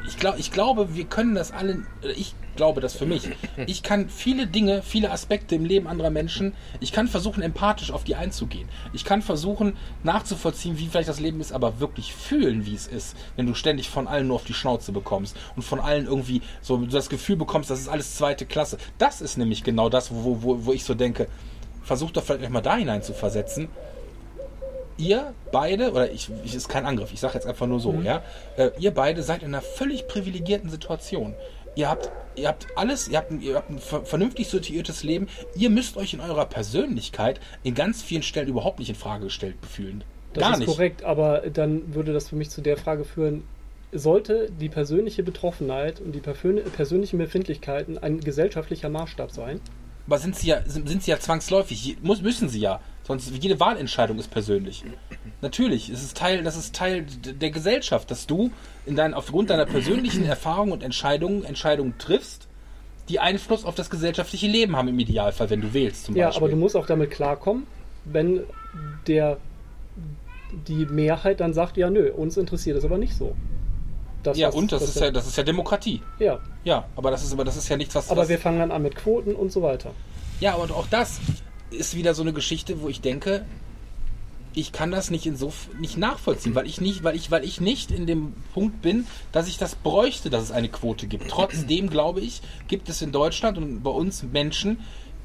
ich, 0.07 0.17
glaub, 0.17 0.39
ich 0.39 0.51
glaube, 0.53 0.95
wir 0.95 1.05
können 1.05 1.35
das 1.35 1.53
alle, 1.53 1.83
oder 2.03 2.17
ich 2.17 2.35
glaube 2.57 2.81
das 2.81 2.95
für 2.95 3.07
mich. 3.07 3.29
Ich 3.67 3.83
kann 3.83 4.09
viele 4.09 4.47
Dinge, 4.47 4.83
viele 4.83 5.11
Aspekte 5.11 5.55
im 5.55 5.65
Leben 5.65 5.87
anderer 5.87 6.11
Menschen, 6.11 6.55
ich 6.81 6.93
kann 6.93 7.09
versuchen, 7.09 7.43
empathisch 7.43 7.91
auf 7.91 8.05
die 8.05 8.15
einzugehen. 8.15 8.69
Ich 8.93 9.05
kann 9.05 9.23
versuchen, 9.23 9.77
nachzuvollziehen, 10.03 10.79
wie 10.79 10.87
vielleicht 10.87 11.09
das 11.09 11.21
Leben 11.21 11.41
ist, 11.41 11.53
aber 11.53 11.81
wirklich 11.81 12.15
fühlen, 12.15 12.67
wie 12.67 12.75
es 12.75 12.87
ist, 12.87 13.17
wenn 13.37 13.47
du 13.47 13.55
ständig 13.55 13.89
von 13.91 14.09
allen 14.09 14.29
nur 14.29 14.37
auf 14.37 14.45
die 14.45 14.55
Schnauze 14.55 14.93
bekommst 14.93 15.37
und 15.57 15.63
von 15.63 15.81
allen 15.81 16.07
irgendwie 16.07 16.43
so 16.63 16.79
das 16.79 17.09
Gefühl 17.09 17.37
bekommst, 17.37 17.71
das 17.71 17.81
ist 17.81 17.89
alles 17.89 18.17
zweite 18.17 18.47
Klasse. 18.47 18.79
Das 18.99 19.21
ist 19.21 19.37
nämlich 19.37 19.65
genau 19.65 19.89
das, 19.89 20.13
wo, 20.13 20.43
wo, 20.43 20.65
wo 20.67 20.73
ich 20.73 20.85
so 20.85 20.95
denke, 20.95 21.29
versuch 21.83 22.11
doch 22.11 22.25
vielleicht 22.25 22.51
mal 22.51 22.63
da 22.63 22.77
hinein 22.77 23.03
zu 23.03 23.13
versetzen 23.13 23.69
ihr 24.99 25.35
beide, 25.53 25.93
oder 25.93 26.11
ich, 26.11 26.31
ich 26.45 26.55
ist 26.55 26.69
kein 26.69 26.87
Angriff, 26.87 27.13
ich 27.13 27.21
sage 27.21 27.35
jetzt 27.35 27.47
einfach 27.47 27.67
nur 27.67 27.81
so, 27.81 27.93
ja, 28.03 28.23
äh, 28.57 28.71
ihr 28.79 28.93
beide 28.93 29.23
seid 29.23 29.43
in 29.43 29.49
einer 29.49 29.63
völlig 29.63 30.09
privilegierten 30.09 30.71
Situation. 30.71 31.35
Ihr 31.75 31.91
habt, 31.91 32.11
ihr 32.37 32.49
habt 32.49 32.67
alles, 32.75 33.07
ihr 33.09 33.19
habt, 33.19 33.31
ein, 33.31 33.43
ihr 33.43 33.55
habt 33.57 33.69
ein 33.71 33.79
ver- 33.79 34.05
vernünftig 34.05 34.49
situiertes 34.49 35.03
Leben. 35.03 35.29
Ihr 35.55 35.69
müsst 35.69 35.99
euch 35.99 36.15
in 36.15 36.21
eurer 36.21 36.47
Persönlichkeit 36.47 37.39
in 37.63 37.75
ganz 37.75 38.03
vielen 38.03 38.23
Stellen 38.23 38.49
überhaupt 38.49 38.79
nicht 38.79 38.89
in 38.89 38.95
Frage 38.95 39.25
gestellt 39.25 39.57
fühlen. 39.69 40.03
Das 40.33 40.43
Gar 40.43 40.53
ist 40.55 40.59
nicht. 40.61 40.69
korrekt, 40.69 41.05
aber 41.05 41.41
dann 41.53 41.95
würde 41.95 42.15
das 42.15 42.31
für 42.31 42.37
mich 42.37 42.49
zu 42.49 42.63
der 42.63 42.79
Frage 42.79 43.05
führen, 43.05 43.45
sollte 43.93 44.51
die 44.51 44.69
persönliche 44.69 45.23
Betroffenheit 45.23 46.01
und 46.01 46.13
die 46.13 46.21
persönlichen 46.21 47.19
Befindlichkeiten 47.19 47.99
ein 47.99 48.21
gesellschaftlicher 48.21 48.89
Maßstab 48.89 49.31
sein? 49.31 49.61
Aber 50.07 50.19
sind 50.19 50.37
sie 50.37 50.49
ja, 50.49 50.63
sind, 50.67 50.89
sind 50.89 51.03
sie 51.03 51.11
ja 51.11 51.19
zwangsläufig, 51.19 51.99
muss, 52.03 52.23
müssen 52.23 52.49
sie 52.49 52.61
ja. 52.61 52.81
Sonst 53.07 53.31
jede 53.41 53.61
Wahlentscheidung 53.61 54.19
ist 54.19 54.31
persönlich. 54.31 54.83
Natürlich, 55.41 55.91
es 55.91 56.03
ist 56.03 56.17
Teil, 56.17 56.43
das 56.43 56.57
ist 56.57 56.75
Teil 56.75 57.07
der 57.25 57.51
Gesellschaft, 57.51 58.11
dass 58.11 58.27
du 58.27 58.51
in 58.85 58.97
dein, 58.97 59.15
aufgrund 59.15 59.51
deiner 59.51 59.67
persönlichen 59.67 60.25
Erfahrungen 60.25 60.73
und 60.73 60.83
Entscheidungen 60.83 61.45
Entscheidungen 61.45 61.95
triffst, 61.99 62.49
die 63.09 63.21
Einfluss 63.21 63.65
auf 63.65 63.77
das 63.77 63.91
gesellschaftliche 63.91 64.49
Leben 64.49 64.75
haben 64.77 64.89
im 64.89 64.99
Idealfall, 64.99 65.49
wenn 65.51 65.61
du 65.61 65.73
wählst 65.73 66.07
zum 66.07 66.17
Ja, 66.17 66.27
Beispiel. 66.27 66.43
aber 66.43 66.51
du 66.51 66.57
musst 66.57 66.75
auch 66.75 66.87
damit 66.87 67.13
klarkommen, 67.13 67.69
wenn 68.05 68.43
der 69.07 69.37
die 70.67 70.87
Mehrheit 70.87 71.39
dann 71.41 71.55
sagt, 71.55 71.77
ja 71.77 71.91
nö, 71.91 72.11
uns 72.13 72.37
interessiert 72.37 72.77
das 72.77 72.85
aber 72.85 72.99
nicht 72.99 73.15
so. 73.15 73.37
Das, 74.25 74.37
ja, 74.37 74.49
was- 74.49 74.55
und 74.57 74.73
das 74.73 74.83
was 74.83 74.89
ist 74.91 75.01
ja, 75.01 75.11
das 75.13 75.27
ist 75.29 75.37
ja 75.37 75.45
Demokratie. 75.45 76.03
ja. 76.19 76.41
Ja, 76.65 76.87
aber 76.97 77.13
das 77.13 77.23
ist 77.23 77.33
aber 77.33 77.45
das 77.45 77.57
ist 77.57 77.69
ja 77.69 77.77
nichts, 77.77 77.95
was. 77.95 78.11
Aber 78.11 78.23
was, 78.23 78.29
wir 78.29 78.39
fangen 78.41 78.59
dann 78.59 78.73
an 78.73 78.83
mit 78.83 78.97
Quoten 78.97 79.37
und 79.37 79.53
so 79.53 79.63
weiter. 79.63 79.93
Ja, 80.41 80.55
und 80.55 80.73
auch 80.73 80.89
das 80.89 81.21
ist 81.71 81.97
wieder 81.97 82.15
so 82.15 82.23
eine 82.23 82.33
Geschichte, 82.33 82.81
wo 82.81 82.89
ich 82.89 83.01
denke, 83.01 83.45
ich 84.55 84.73
kann 84.73 84.91
das 84.91 85.11
nicht 85.11 85.27
insof 85.27 85.69
nicht 85.79 85.99
nachvollziehen, 85.99 86.55
weil 86.55 86.67
ich 86.67 86.81
nicht, 86.81 87.05
weil 87.05 87.15
ich, 87.15 87.31
weil 87.31 87.45
ich 87.45 87.61
nicht 87.61 87.91
in 87.91 88.07
dem 88.07 88.33
Punkt 88.55 88.81
bin, 88.81 89.07
dass 89.31 89.49
ich 89.49 89.59
das 89.59 89.75
bräuchte, 89.75 90.31
dass 90.31 90.45
es 90.45 90.51
eine 90.51 90.71
Quote 90.71 91.07
gibt. 91.07 91.29
Trotzdem 91.29 91.91
glaube 91.91 92.21
ich, 92.21 92.41
gibt 92.67 92.89
es 92.89 93.03
in 93.03 93.13
Deutschland 93.13 93.59
und 93.59 93.83
bei 93.83 93.91
uns 93.91 94.23
Menschen, 94.23 94.79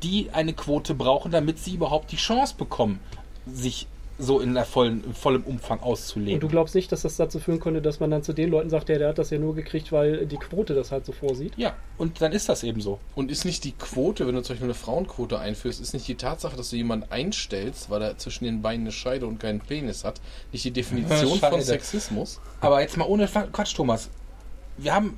die 0.03 0.31
eine 0.31 0.53
Quote 0.53 0.93
brauchen, 0.93 1.31
damit 1.31 1.59
sie 1.59 1.75
überhaupt 1.75 2.11
die 2.11 2.17
Chance 2.17 2.55
bekommen, 2.57 2.99
sich 3.45 3.87
so 4.21 4.39
in 4.39 4.53
der 4.53 4.65
vollen, 4.65 5.03
in 5.03 5.13
vollem 5.13 5.43
Umfang 5.43 5.79
auszuleben. 5.79 6.35
Und 6.35 6.43
du 6.43 6.47
glaubst 6.47 6.75
nicht, 6.75 6.91
dass 6.91 7.01
das 7.01 7.17
dazu 7.17 7.39
führen 7.39 7.59
könnte, 7.59 7.81
dass 7.81 7.99
man 7.99 8.11
dann 8.11 8.23
zu 8.23 8.33
den 8.33 8.49
Leuten 8.49 8.69
sagt, 8.69 8.89
ja, 8.89 8.97
der 8.97 9.09
hat 9.09 9.17
das 9.17 9.31
ja 9.31 9.39
nur 9.39 9.55
gekriegt, 9.55 9.91
weil 9.91 10.25
die 10.25 10.37
Quote 10.37 10.73
das 10.75 10.91
halt 10.91 11.05
so 11.05 11.11
vorsieht? 11.11 11.53
ja, 11.57 11.75
und 11.97 12.21
dann 12.21 12.31
ist 12.31 12.47
das 12.49 12.63
eben 12.63 12.81
so. 12.81 12.99
Und 13.15 13.31
ist 13.31 13.45
nicht 13.45 13.63
die 13.63 13.71
Quote, 13.73 14.27
wenn 14.27 14.35
du 14.35 14.41
zum 14.41 14.53
Beispiel 14.53 14.67
eine 14.67 14.73
Frauenquote 14.73 15.39
einführst, 15.39 15.81
ist 15.81 15.93
nicht 15.93 16.07
die 16.07 16.15
Tatsache, 16.15 16.55
dass 16.55 16.69
du 16.69 16.75
jemanden 16.75 17.11
einstellst, 17.11 17.89
weil 17.89 18.01
er 18.01 18.17
zwischen 18.17 18.45
den 18.45 18.61
Beinen 18.61 18.83
eine 18.83 18.91
Scheide 18.91 19.25
und 19.25 19.39
keinen 19.39 19.59
Penis 19.59 20.03
hat, 20.03 20.21
nicht 20.51 20.65
die 20.65 20.71
Definition 20.71 21.39
von 21.39 21.61
Sexismus? 21.61 22.39
Aber 22.59 22.81
jetzt 22.81 22.97
mal 22.97 23.05
ohne 23.05 23.27
Quatsch, 23.27 23.75
Thomas. 23.75 24.09
Wir 24.77 24.93
haben 24.93 25.17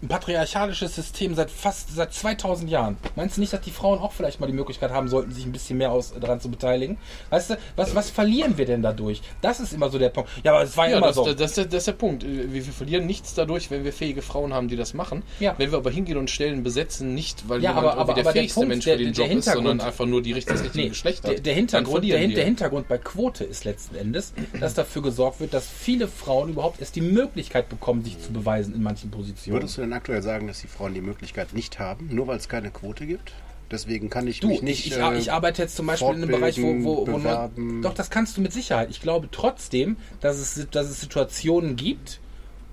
ein 0.00 0.08
patriarchalisches 0.08 0.94
System 0.94 1.34
seit 1.34 1.50
fast 1.50 1.94
seit 1.94 2.12
2000 2.14 2.70
Jahren. 2.70 2.96
Meinst 3.16 3.36
du 3.36 3.40
nicht, 3.40 3.52
dass 3.52 3.60
die 3.62 3.70
Frauen 3.72 3.98
auch 3.98 4.12
vielleicht 4.12 4.38
mal 4.40 4.46
die 4.46 4.52
Möglichkeit 4.52 4.90
haben 4.92 5.08
sollten, 5.08 5.32
sich 5.32 5.44
ein 5.44 5.50
bisschen 5.52 5.78
mehr 5.78 5.90
aus, 5.90 6.12
daran 6.20 6.40
zu 6.40 6.50
beteiligen? 6.50 6.98
Weißt 7.30 7.50
du, 7.50 7.58
was, 7.76 7.94
was 7.94 8.08
verlieren 8.10 8.56
wir 8.58 8.64
denn 8.66 8.82
dadurch? 8.82 9.22
Das 9.42 9.58
ist 9.60 9.72
immer 9.72 9.90
so 9.90 9.98
der 9.98 10.10
Punkt. 10.10 10.30
Ja, 10.44 10.52
aber 10.52 10.62
es 10.62 10.76
war 10.76 10.86
ja, 10.86 10.92
Ja, 10.92 10.98
immer 10.98 11.06
das, 11.08 11.16
so. 11.16 11.24
das, 11.24 11.36
das, 11.36 11.50
ist 11.50 11.56
der- 11.56 11.64
das 11.64 11.74
ist 11.78 11.86
der 11.86 11.92
Punkt. 11.94 12.24
Wir, 12.24 12.52
wir 12.52 12.62
verlieren 12.62 13.06
nichts 13.06 13.34
dadurch, 13.34 13.70
wenn 13.72 13.84
wir 13.84 13.92
fähige 13.92 14.22
Frauen 14.22 14.54
haben, 14.54 14.68
die 14.68 14.76
das 14.76 14.94
machen. 14.94 15.22
Ja. 15.40 15.54
Wenn 15.58 15.70
wir 15.72 15.78
aber 15.78 15.90
hingehen 15.90 16.16
und 16.16 16.30
Stellen 16.30 16.62
besetzen, 16.62 17.14
nicht 17.14 17.48
weil 17.48 17.60
Ja, 17.62 17.70
jemand 17.70 17.86
aber- 17.88 17.96
aber- 17.98 18.14
der 18.14 18.22
aber 18.24 18.32
der 18.32 18.42
fähigste 18.42 18.54
Punkt, 18.60 18.68
Mensch 18.68 18.84
der- 18.84 18.98
für 18.98 19.04
den 19.04 19.12
der 19.14 19.26
Job 19.26 19.36
ist, 19.38 19.44
sondern 19.46 19.62
Hintergrund- 19.72 19.82
einfach 19.82 20.06
nur 20.06 20.22
die 20.22 20.32
richtig, 20.32 20.54
das 20.54 20.62
richtige 20.64 20.84
Nee, 20.84 20.88
Geschlecht 20.90 21.24
hat. 21.24 21.30
der, 21.32 21.40
der, 21.40 21.54
Hintergrund, 21.54 22.04
der, 22.04 22.28
der. 22.28 22.44
Hintergrund 22.44 22.88
bei 22.88 22.98
Quote 22.98 23.42
ist 23.44 23.64
letzten 23.64 23.96
Endes, 23.96 24.32
dass 24.60 24.74
dafür 24.74 25.02
gesorgt 25.02 25.40
wird, 25.40 25.52
dass 25.54 25.66
viele 25.68 26.06
Frauen 26.06 26.50
überhaupt 26.50 26.80
erst 26.80 26.94
die 26.94 27.00
Möglichkeit 27.00 27.68
bekommen, 27.68 28.04
sich 28.04 28.20
zu 28.20 28.32
beweisen 28.32 28.74
in 28.74 28.82
manchen 28.82 29.10
Positionen. 29.10 29.56
Würdest 29.60 29.76
du 29.76 29.80
denn 29.82 29.87
aktuell 29.92 30.22
sagen, 30.22 30.46
dass 30.46 30.60
die 30.60 30.66
Frauen 30.68 30.94
die 30.94 31.00
Möglichkeit 31.00 31.52
nicht 31.54 31.78
haben, 31.78 32.08
nur 32.12 32.26
weil 32.26 32.36
es 32.36 32.48
keine 32.48 32.70
Quote 32.70 33.06
gibt? 33.06 33.32
Deswegen 33.70 34.08
kann 34.08 34.26
ich 34.26 34.40
Du, 34.40 34.48
mich 34.48 34.62
nicht. 34.62 34.86
ich, 34.86 34.92
ich, 34.92 34.98
äh, 34.98 35.18
ich 35.18 35.30
arbeite 35.30 35.60
jetzt 35.62 35.76
zum 35.76 35.86
Beispiel 35.86 36.08
in 36.08 36.22
einem 36.22 36.30
Bereich, 36.30 36.60
wo, 36.60 36.82
wo, 36.84 37.06
wo 37.06 37.18
man, 37.18 37.82
Doch, 37.82 37.92
das 37.92 38.08
kannst 38.08 38.36
du 38.36 38.40
mit 38.40 38.52
Sicherheit. 38.52 38.88
Ich 38.90 39.00
glaube 39.02 39.28
trotzdem, 39.30 39.96
dass 40.20 40.38
es, 40.38 40.66
dass 40.70 40.88
es 40.88 41.00
Situationen 41.00 41.76
gibt, 41.76 42.20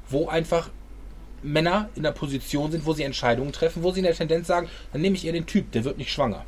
wo 0.09 0.27
einfach 0.27 0.69
Männer 1.43 1.89
in 1.95 2.03
der 2.03 2.11
Position 2.11 2.71
sind, 2.71 2.85
wo 2.85 2.93
sie 2.93 3.03
Entscheidungen 3.03 3.51
treffen, 3.51 3.83
wo 3.83 3.91
sie 3.91 3.99
in 3.99 4.05
der 4.05 4.15
Tendenz 4.15 4.47
sagen, 4.47 4.69
dann 4.93 5.01
nehme 5.01 5.15
ich 5.15 5.25
eher 5.25 5.33
den 5.33 5.45
Typ, 5.45 5.71
der 5.73 5.83
wird 5.83 5.97
nicht 5.97 6.11
schwanger. 6.11 6.45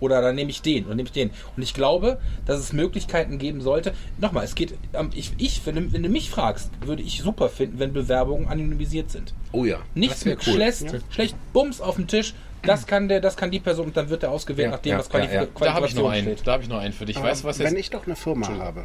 Oder 0.00 0.22
dann 0.22 0.34
nehme 0.34 0.50
ich 0.50 0.62
den 0.62 0.86
oder 0.86 0.94
nehme 0.94 1.06
ich 1.06 1.12
den. 1.12 1.30
Und 1.56 1.62
ich 1.62 1.74
glaube, 1.74 2.18
dass 2.46 2.60
es 2.60 2.72
Möglichkeiten 2.72 3.38
geben 3.38 3.60
sollte. 3.60 3.92
Nochmal, 4.20 4.44
es 4.44 4.54
geht, 4.54 4.74
ähm, 4.94 5.10
ich, 5.14 5.32
ich 5.38 5.64
wenn, 5.66 5.74
du, 5.74 5.92
wenn 5.92 6.02
du 6.02 6.08
mich 6.08 6.30
fragst, 6.30 6.70
würde 6.84 7.02
ich 7.02 7.22
super 7.22 7.48
finden, 7.48 7.78
wenn 7.78 7.92
Bewerbungen 7.92 8.48
anonymisiert 8.48 9.10
sind. 9.10 9.34
Oh 9.52 9.64
ja. 9.64 9.78
Nichts 9.94 10.24
mit 10.24 10.42
schlecht, 10.42 10.94
schlecht 11.10 11.36
Bums 11.52 11.80
auf 11.80 11.96
dem 11.96 12.06
Tisch. 12.06 12.34
Das 12.62 12.86
kann 12.86 13.08
der, 13.08 13.20
das 13.20 13.36
kann 13.36 13.50
die 13.50 13.60
Person 13.60 13.86
und 13.86 13.96
dann 13.96 14.10
wird 14.10 14.24
er 14.24 14.32
ausgewählt 14.32 14.66
Ja, 14.66 14.70
nach 14.72 14.80
dem, 14.80 14.90
ja, 14.90 14.98
was 14.98 15.08
Qualif 15.08 15.32
ja, 15.32 15.42
ja. 15.42 15.48
Da 15.60 15.74
habe 15.74 15.86
ich 15.86 15.94
noch 15.94 16.08
einen. 16.08 16.24
steht. 16.24 16.46
Da 16.46 16.52
habe 16.52 16.62
ich 16.62 16.68
noch 16.68 16.78
einen 16.78 16.92
für 16.92 17.06
dich. 17.06 17.16
Aber 17.16 17.28
Weißt 17.28 17.44
du, 17.44 17.48
was 17.48 17.58
wenn 17.60 17.76
ich 17.76 17.90
doch 17.90 18.06
eine 18.06 18.16
Firma 18.16 18.48
habe 18.48 18.84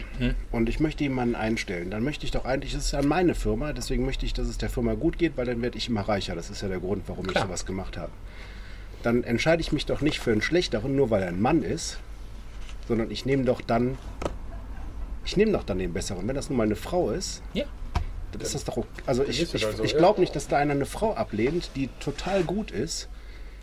und 0.51 0.69
ich 0.69 0.79
möchte 0.79 1.03
jemanden 1.03 1.35
einstellen, 1.35 1.89
dann 1.89 2.03
möchte 2.03 2.25
ich 2.25 2.31
doch 2.31 2.45
eigentlich, 2.45 2.73
das 2.73 2.85
ist 2.85 2.91
ja 2.91 3.01
meine 3.01 3.35
Firma, 3.35 3.73
deswegen 3.73 4.05
möchte 4.05 4.25
ich, 4.25 4.33
dass 4.33 4.47
es 4.47 4.57
der 4.57 4.69
Firma 4.69 4.93
gut 4.93 5.17
geht, 5.17 5.37
weil 5.37 5.45
dann 5.45 5.61
werde 5.61 5.77
ich 5.77 5.89
immer 5.89 6.01
reicher. 6.01 6.35
Das 6.35 6.49
ist 6.49 6.61
ja 6.61 6.67
der 6.67 6.79
Grund, 6.79 7.03
warum 7.07 7.25
Klar. 7.25 7.43
ich 7.43 7.47
sowas 7.47 7.65
gemacht 7.65 7.97
habe. 7.97 8.11
Dann 9.03 9.23
entscheide 9.23 9.61
ich 9.61 9.71
mich 9.71 9.85
doch 9.85 10.01
nicht 10.01 10.19
für 10.19 10.31
einen 10.31 10.41
schlechteren, 10.41 10.95
nur 10.95 11.09
weil 11.11 11.21
er 11.21 11.27
ein 11.29 11.41
Mann 11.41 11.61
ist, 11.61 11.99
sondern 12.87 13.11
ich 13.11 13.25
nehme 13.25 13.43
doch 13.43 13.61
dann, 13.61 13.97
ich 15.25 15.37
nehme 15.37 15.51
doch 15.51 15.63
dann 15.63 15.77
den 15.77 15.93
besseren. 15.93 16.27
Wenn 16.27 16.35
das 16.35 16.49
nun 16.49 16.57
mal 16.57 16.63
eine 16.63 16.75
Frau 16.75 17.11
ist, 17.11 17.41
Ja. 17.53 17.65
dann 18.31 18.41
ist 18.41 18.55
das 18.55 18.63
doch 18.63 18.77
okay. 18.77 18.87
Also 19.05 19.23
ich, 19.23 19.41
ich, 19.53 19.63
halt 19.65 19.77
so, 19.77 19.83
ich 19.83 19.91
ja. 19.91 19.97
glaube 19.97 20.19
nicht, 20.21 20.35
dass 20.35 20.47
da 20.47 20.57
einer 20.57 20.73
eine 20.73 20.85
Frau 20.85 21.13
ablehnt, 21.13 21.71
die 21.75 21.89
total 21.99 22.43
gut 22.43 22.71
ist, 22.71 23.09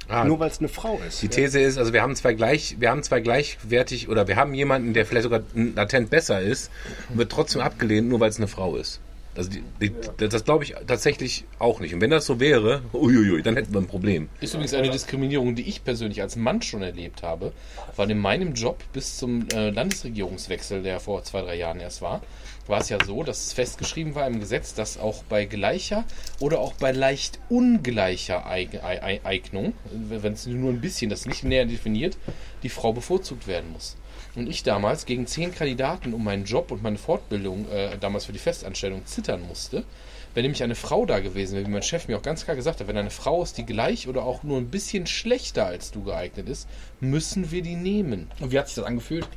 Ah, 0.08 0.24
nur 0.24 0.40
weil 0.40 0.50
es 0.50 0.58
eine 0.58 0.68
Frau 0.68 1.00
ist. 1.06 1.22
Die 1.22 1.28
These 1.28 1.60
ist, 1.60 1.78
also 1.78 1.92
wir 1.92 2.02
haben 2.02 2.16
zwei 2.16 2.34
gleich, 2.34 2.76
wir 2.80 2.90
haben 2.90 3.04
zwei 3.04 3.20
gleichwertig 3.20 4.08
oder 4.08 4.26
wir 4.26 4.34
haben 4.34 4.54
jemanden, 4.54 4.92
der 4.92 5.06
vielleicht 5.06 5.22
sogar 5.22 5.42
latent 5.54 6.10
besser 6.10 6.40
ist 6.40 6.68
und 7.10 7.18
wird 7.18 7.30
trotzdem 7.30 7.60
abgelehnt, 7.60 8.08
nur 8.08 8.18
weil 8.18 8.28
es 8.28 8.38
eine 8.38 8.48
Frau 8.48 8.74
ist. 8.74 9.00
Also 9.40 9.52
die, 9.80 9.88
die, 10.18 10.28
das 10.28 10.44
glaube 10.44 10.64
ich 10.64 10.74
tatsächlich 10.86 11.44
auch 11.58 11.80
nicht. 11.80 11.94
Und 11.94 12.02
wenn 12.02 12.10
das 12.10 12.26
so 12.26 12.38
wäre, 12.40 12.82
uiuiui, 12.92 13.42
dann 13.42 13.56
hätten 13.56 13.72
wir 13.72 13.80
ein 13.80 13.86
Problem. 13.86 14.28
Ist 14.42 14.52
übrigens 14.52 14.74
eine 14.74 14.90
Diskriminierung, 14.90 15.54
die 15.54 15.62
ich 15.66 15.82
persönlich 15.82 16.20
als 16.20 16.36
Mann 16.36 16.60
schon 16.60 16.82
erlebt 16.82 17.22
habe, 17.22 17.54
weil 17.96 18.10
in 18.10 18.18
meinem 18.18 18.52
Job 18.52 18.82
bis 18.92 19.16
zum 19.16 19.48
äh, 19.54 19.70
Landesregierungswechsel, 19.70 20.82
der 20.82 21.00
vor 21.00 21.24
zwei, 21.24 21.40
drei 21.40 21.54
Jahren 21.54 21.80
erst 21.80 22.02
war, 22.02 22.20
war 22.66 22.80
es 22.82 22.90
ja 22.90 22.98
so, 23.02 23.22
dass 23.22 23.46
es 23.46 23.52
festgeschrieben 23.54 24.14
war 24.14 24.26
im 24.26 24.40
Gesetz, 24.40 24.74
dass 24.74 24.98
auch 24.98 25.22
bei 25.24 25.46
gleicher 25.46 26.04
oder 26.38 26.58
auch 26.60 26.74
bei 26.74 26.92
leicht 26.92 27.38
ungleicher 27.48 28.46
Eig- 28.46 28.82
Ei- 28.84 29.02
Ei- 29.02 29.20
Eignung, 29.24 29.72
wenn 29.90 30.34
es 30.34 30.46
nur 30.46 30.70
ein 30.70 30.82
bisschen 30.82 31.08
das 31.08 31.24
nicht 31.24 31.44
näher 31.44 31.64
definiert, 31.64 32.18
die 32.62 32.68
Frau 32.68 32.92
bevorzugt 32.92 33.46
werden 33.46 33.72
muss. 33.72 33.96
Und 34.40 34.48
ich 34.48 34.62
damals 34.62 35.04
gegen 35.04 35.26
zehn 35.26 35.54
Kandidaten 35.54 36.14
um 36.14 36.24
meinen 36.24 36.46
Job 36.46 36.70
und 36.70 36.82
meine 36.82 36.96
Fortbildung 36.96 37.70
äh, 37.70 37.98
damals 37.98 38.24
für 38.24 38.32
die 38.32 38.38
Festanstellung 38.38 39.04
zittern 39.04 39.46
musste, 39.46 39.84
wenn 40.32 40.44
nämlich 40.44 40.62
eine 40.62 40.76
Frau 40.76 41.04
da 41.04 41.20
gewesen 41.20 41.56
wäre, 41.56 41.66
wie 41.66 41.70
mein 41.70 41.82
Chef 41.82 42.08
mir 42.08 42.16
auch 42.16 42.22
ganz 42.22 42.44
klar 42.44 42.56
gesagt 42.56 42.80
hat, 42.80 42.88
wenn 42.88 42.96
eine 42.96 43.10
Frau 43.10 43.42
ist, 43.42 43.58
die 43.58 43.66
gleich 43.66 44.08
oder 44.08 44.24
auch 44.24 44.42
nur 44.42 44.56
ein 44.56 44.70
bisschen 44.70 45.06
schlechter 45.06 45.66
als 45.66 45.90
du 45.90 46.04
geeignet 46.04 46.48
ist, 46.48 46.66
müssen 47.00 47.50
wir 47.50 47.60
die 47.60 47.74
nehmen. 47.76 48.30
Und 48.40 48.50
wie 48.50 48.58
hat 48.58 48.68
sich 48.68 48.76
das 48.76 48.86
angefühlt? 48.86 49.28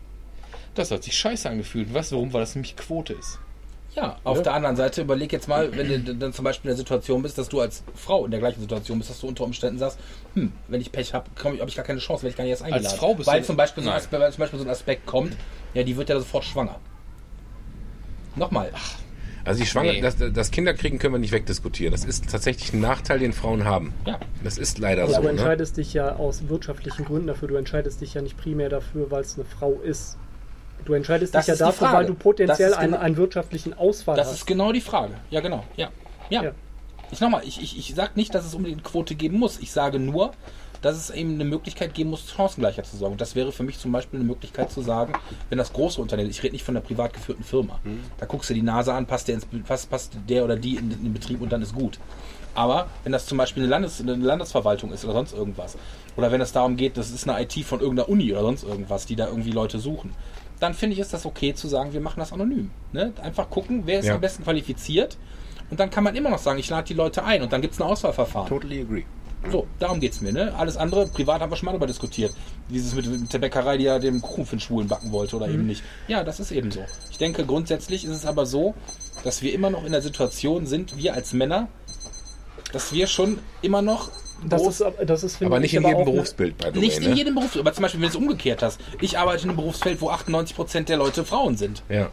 Das 0.73 0.89
hat 0.89 1.03
sich 1.03 1.17
scheiße 1.17 1.49
angefühlt. 1.49 1.93
Weißt 1.93 2.13
du 2.13 2.15
warum? 2.15 2.31
Weil 2.31 2.39
das 2.39 2.55
nämlich 2.55 2.77
Quote 2.77 3.11
ist. 3.11 3.39
Ja, 3.95 4.17
auf 4.23 4.41
der 4.41 4.53
anderen 4.55 4.75
Seite 4.75 5.01
überleg 5.01 5.31
jetzt 5.31 5.47
mal, 5.47 5.75
wenn 5.77 5.87
du 6.05 6.15
dann 6.15 6.33
zum 6.33 6.43
Beispiel 6.45 6.69
in 6.71 6.75
der 6.75 6.77
Situation 6.77 7.21
bist, 7.21 7.37
dass 7.37 7.47
du 7.49 7.59
als 7.61 7.83
Frau 7.93 8.25
in 8.25 8.31
der 8.31 8.39
gleichen 8.39 8.59
Situation 8.59 8.97
bist, 8.97 9.11
dass 9.11 9.19
du 9.21 9.27
unter 9.27 9.43
Umständen 9.43 9.77
sagst, 9.77 9.99
hm, 10.33 10.51
wenn 10.67 10.81
ich 10.81 10.91
Pech 10.91 11.13
habe, 11.13 11.29
habe 11.43 11.67
ich 11.67 11.75
gar 11.75 11.85
keine 11.85 11.99
Chance, 11.99 12.23
werde 12.23 12.31
ich 12.31 12.37
gar 12.37 12.43
nicht 12.43 12.51
erst 12.51 12.63
eingeladen. 12.63 12.97
Frau 12.97 13.13
bist 13.13 13.27
weil 13.27 13.41
du- 13.41 13.45
zum 13.47 13.55
Beispiel 13.55 13.83
so 13.83 13.89
ein. 13.91 13.95
Aspekt, 13.95 14.19
weil 14.21 14.31
zum 14.31 14.39
Beispiel 14.39 14.59
so 14.59 14.65
ein 14.65 14.71
Aspekt 14.71 15.05
kommt, 15.05 15.37
ja, 15.75 15.83
die 15.83 15.95
wird 15.95 16.09
ja 16.09 16.17
sofort 16.17 16.43
schwanger. 16.43 16.79
Nochmal. 18.35 18.71
Also 19.45 19.59
die 19.59 19.67
Schwanger, 19.67 19.91
Nee. 19.91 20.01
das, 20.01 20.15
das 20.33 20.51
Kinderkriegen 20.51 20.99
können 20.99 21.13
wir 21.13 21.19
nicht 21.19 21.33
wegdiskutieren. 21.33 21.91
Das 21.91 22.05
ist 22.05 22.31
tatsächlich 22.31 22.73
ein 22.73 22.79
Nachteil, 22.79 23.19
den 23.19 23.33
Frauen 23.33 23.65
haben. 23.65 23.93
Ja. 24.07 24.17
Das 24.43 24.57
ist 24.57 24.79
leider 24.79 25.03
Aber 25.03 25.11
so. 25.11 25.17
du 25.17 25.23
Ne? 25.25 25.29
entscheidest 25.31 25.75
dich 25.77 25.93
ja 25.93 26.15
aus 26.15 26.47
wirtschaftlichen 26.47 27.03
Gründen 27.05 27.27
dafür. 27.27 27.49
Du 27.49 27.55
entscheidest 27.55 27.99
dich 28.01 28.13
ja 28.13 28.21
nicht 28.21 28.37
primär 28.37 28.69
dafür, 28.69 29.11
weil 29.11 29.21
es 29.21 29.35
eine 29.35 29.43
Frau 29.45 29.73
ist. 29.83 30.17
Du 30.85 30.93
entscheidest 30.93 31.33
Das 31.33 31.45
dich 31.45 31.57
ja 31.59 31.65
dafür, 31.67 31.93
weil 31.93 32.05
du 32.05 32.13
potenziell 32.13 32.69
Das 32.71 32.77
einen, 32.77 32.93
einen 32.93 33.15
wirtschaftlichen 33.17 33.73
Ausfall 33.73 34.17
Das 34.17 34.27
hast. 34.27 34.33
ist 34.39 34.47
genau 34.47 34.71
die 34.71 34.81
Frage. 34.81 35.13
Ja, 35.29 35.39
genau. 35.39 35.63
Ja. 35.77 35.89
Ja. 36.29 36.43
Ja. 36.43 36.51
Ich 37.11 37.21
nochmal, 37.21 37.43
ich, 37.45 37.61
ich, 37.61 37.77
ich 37.77 37.95
sage 37.95 38.11
nicht, 38.15 38.33
dass 38.33 38.45
es 38.45 38.55
unbedingt 38.55 38.83
Quote 38.83 39.15
geben 39.15 39.37
muss. 39.37 39.59
Ich 39.59 39.71
sage 39.71 39.99
nur, 39.99 40.31
dass 40.81 40.97
es 40.97 41.09
eben 41.11 41.35
eine 41.35 41.45
Möglichkeit 41.45 41.93
geben 41.93 42.09
muss, 42.09 42.29
Chancengleichheit 42.35 42.85
zu 42.85 42.97
sorgen. 42.97 43.13
Und 43.13 43.21
das 43.21 43.35
wäre 43.35 43.51
für 43.53 43.63
mich 43.63 43.79
zum 43.79 43.91
Beispiel 43.93 44.19
eine 44.19 44.27
Möglichkeit 44.27 44.69
zu 44.71 44.81
sagen, 44.81 45.13
wenn 45.49 45.57
das 45.57 45.71
große 45.71 46.01
Unternehmen, 46.01 46.29
ich 46.29 46.43
rede 46.43 46.53
nicht 46.53 46.65
von 46.65 46.73
der 46.73 46.81
privat 46.81 47.13
geführten 47.13 47.43
Firma, 47.43 47.79
da 48.17 48.25
guckst 48.25 48.49
du 48.49 48.53
die 48.53 48.61
Nase 48.61 48.93
an, 48.93 49.05
passt 49.05 49.27
der, 49.29 49.35
ins, 49.35 49.47
passt, 49.65 49.89
passt 49.89 50.11
der 50.27 50.43
oder 50.43 50.57
die 50.57 50.75
in, 50.75 50.91
in 50.91 51.03
den 51.03 51.13
Betrieb 51.13 51.41
und 51.41 51.51
dann 51.53 51.61
ist 51.61 51.73
gut. 51.73 51.99
Aber 52.55 52.87
wenn 53.03 53.11
das 53.13 53.25
zum 53.25 53.37
Beispiel 53.37 53.63
eine, 53.63 53.69
Landes, 53.69 54.01
eine 54.01 54.15
Landesverwaltung 54.15 54.91
ist 54.91 55.05
oder 55.05 55.13
sonst 55.13 55.33
irgendwas, 55.33 55.77
oder 56.17 56.31
wenn 56.31 56.41
es 56.41 56.51
darum 56.51 56.75
geht, 56.75 56.97
das 56.97 57.11
ist 57.11 57.27
eine 57.29 57.41
IT 57.41 57.53
von 57.65 57.79
irgendeiner 57.79 58.09
Uni 58.09 58.31
oder 58.31 58.41
sonst 58.41 58.63
irgendwas, 58.63 59.05
die 59.05 59.15
da 59.15 59.27
irgendwie 59.27 59.51
Leute 59.51 59.79
suchen, 59.79 60.13
dann 60.63 60.73
finde 60.73 60.93
ich, 60.93 60.99
ist 60.99 61.13
das 61.13 61.25
okay 61.25 61.53
zu 61.53 61.67
sagen, 61.67 61.93
wir 61.93 61.99
machen 62.01 62.19
das 62.19 62.31
anonym. 62.33 62.71
Ne? 62.93 63.11
Einfach 63.21 63.49
gucken, 63.49 63.83
wer 63.85 63.99
ist 63.99 64.05
Ja. 64.07 64.15
am 64.15 64.21
besten 64.21 64.43
qualifiziert. 64.43 65.17
Und 65.69 65.79
dann 65.79 65.89
kann 65.89 66.03
man 66.03 66.15
immer 66.15 66.29
noch 66.29 66.39
sagen, 66.39 66.57
ich 66.59 66.69
lade 66.69 66.87
die 66.87 66.93
Leute 66.93 67.23
ein 67.23 67.41
und 67.41 67.51
dann 67.51 67.61
gibt 67.61 67.73
es 67.73 67.81
ein 67.81 67.83
Auswahlverfahren. 67.87 68.47
Totally 68.47 68.81
agree. 68.81 69.03
So, 69.51 69.67
darum 69.77 69.99
geht's 69.99 70.21
mir, 70.21 70.31
ne? 70.31 70.53
Alles 70.57 70.77
andere, 70.77 71.05
privat 71.07 71.41
haben 71.41 71.51
wir 71.51 71.57
schon 71.57 71.65
mal 71.65 71.73
darüber 71.73 71.87
diskutiert. 71.87 72.33
Dieses 72.69 72.95
mit, 72.95 73.05
mit 73.07 73.33
der 73.33 73.39
Bäckerei, 73.39 73.75
die 73.77 73.83
ja 73.83 73.99
den 73.99 74.21
Kuchen 74.21 74.45
für 74.45 74.55
den 74.55 74.61
Schwulen 74.61 74.87
backen 74.87 75.11
wollte 75.11 75.35
oder 75.35 75.49
eben 75.49 75.65
nicht. 75.67 75.83
Ja, 76.07 76.23
das 76.23 76.39
ist 76.39 76.51
eben 76.51 76.71
so. 76.71 76.79
Ich 77.11 77.17
denke, 77.17 77.45
grundsätzlich 77.45 78.05
ist 78.05 78.11
es 78.11 78.25
aber 78.25 78.45
so, 78.45 78.73
dass 79.25 79.41
wir 79.41 79.53
immer 79.53 79.69
noch 79.69 79.83
in 79.83 79.91
der 79.91 80.01
Situation 80.01 80.65
sind, 80.65 80.95
wir 80.97 81.13
als 81.13 81.33
Männer, 81.33 81.67
dass 82.71 82.93
wir 82.93 83.07
schon 83.07 83.39
immer 83.61 83.81
noch 83.81 84.11
das 84.49 84.61
ist, 84.67 84.83
das 85.05 85.23
ist, 85.23 85.41
Aber 85.43 85.59
nicht 85.59 85.73
ich, 85.73 85.79
in 85.79 85.87
jedem 85.87 86.05
Berufsbild, 86.05 86.55
the 86.73 86.79
nicht 86.79 86.97
in 86.99 87.09
Ne? 87.11 87.15
jedem 87.15 87.35
Beruf, 87.35 87.55
aber 87.57 87.73
zum 87.73 87.81
Beispiel, 87.83 88.01
wenn 88.01 88.09
du 88.09 88.17
es 88.17 88.21
umgekehrt 88.21 88.61
hast. 88.61 88.79
Ich 89.01 89.17
arbeite 89.17 89.43
in 89.43 89.49
einem 89.49 89.57
Berufsfeld, 89.57 90.01
wo 90.01 90.09
98% 90.09 90.83
der 90.85 90.97
Leute 90.97 91.23
Frauen 91.25 91.57
sind. 91.57 91.83
Ja. 91.89 92.09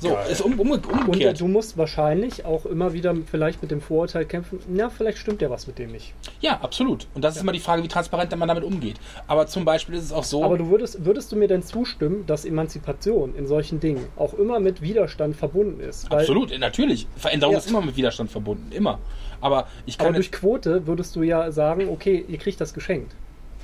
So, 0.00 0.16
ist 0.28 0.40
um, 0.40 0.58
um, 0.58 0.72
Und 0.72 0.86
umgekehrt. 0.90 1.40
du 1.40 1.46
musst 1.46 1.78
wahrscheinlich 1.78 2.44
auch 2.44 2.66
immer 2.66 2.92
wieder 2.94 3.14
vielleicht 3.30 3.62
mit 3.62 3.70
dem 3.70 3.80
Vorurteil 3.80 4.24
kämpfen, 4.24 4.58
na, 4.68 4.90
vielleicht 4.90 5.18
stimmt 5.18 5.40
ja 5.40 5.50
was 5.50 5.68
mit 5.68 5.78
dem 5.78 5.92
nicht. 5.92 6.14
Ja, 6.40 6.58
absolut. 6.62 7.06
Und 7.14 7.22
das 7.22 7.36
ist 7.36 7.42
immer 7.42 7.52
die 7.52 7.60
Frage, 7.60 7.84
wie 7.84 7.88
transparent 7.88 8.36
man 8.36 8.48
damit 8.48 8.64
umgeht. 8.64 8.96
Aber 9.28 9.46
zum 9.46 9.64
Beispiel 9.64 9.94
ist 9.94 10.04
es 10.04 10.12
auch 10.12 10.24
so. 10.24 10.42
Aber 10.42 10.58
du 10.58 10.68
würdest, 10.68 11.04
würdest 11.04 11.30
du 11.30 11.36
mir 11.36 11.46
denn 11.46 11.62
zustimmen, 11.62 12.26
dass 12.26 12.44
Emanzipation 12.44 13.36
in 13.36 13.46
solchen 13.46 13.78
Dingen 13.78 14.06
auch 14.16 14.34
immer 14.34 14.58
mit 14.58 14.82
Widerstand 14.82 15.36
verbunden 15.36 15.78
ist? 15.80 16.10
Weil, 16.10 16.20
Absolut, 16.20 16.58
natürlich. 16.58 17.06
Veränderung 17.16 17.52
Ja. 17.52 17.58
ist 17.60 17.70
immer 17.70 17.80
mit 17.82 17.96
Widerstand 17.96 18.32
verbunden, 18.32 18.72
immer. 18.72 18.98
Aber 19.44 19.68
ich 19.84 19.98
kann 19.98 20.06
Aber 20.06 20.14
durch 20.14 20.32
Quote 20.32 20.86
würdest 20.86 21.14
du 21.14 21.22
ja 21.22 21.52
sagen, 21.52 21.90
okay, 21.90 22.24
ihr 22.26 22.38
kriegt 22.38 22.62
das 22.62 22.72
geschenkt. 22.72 23.14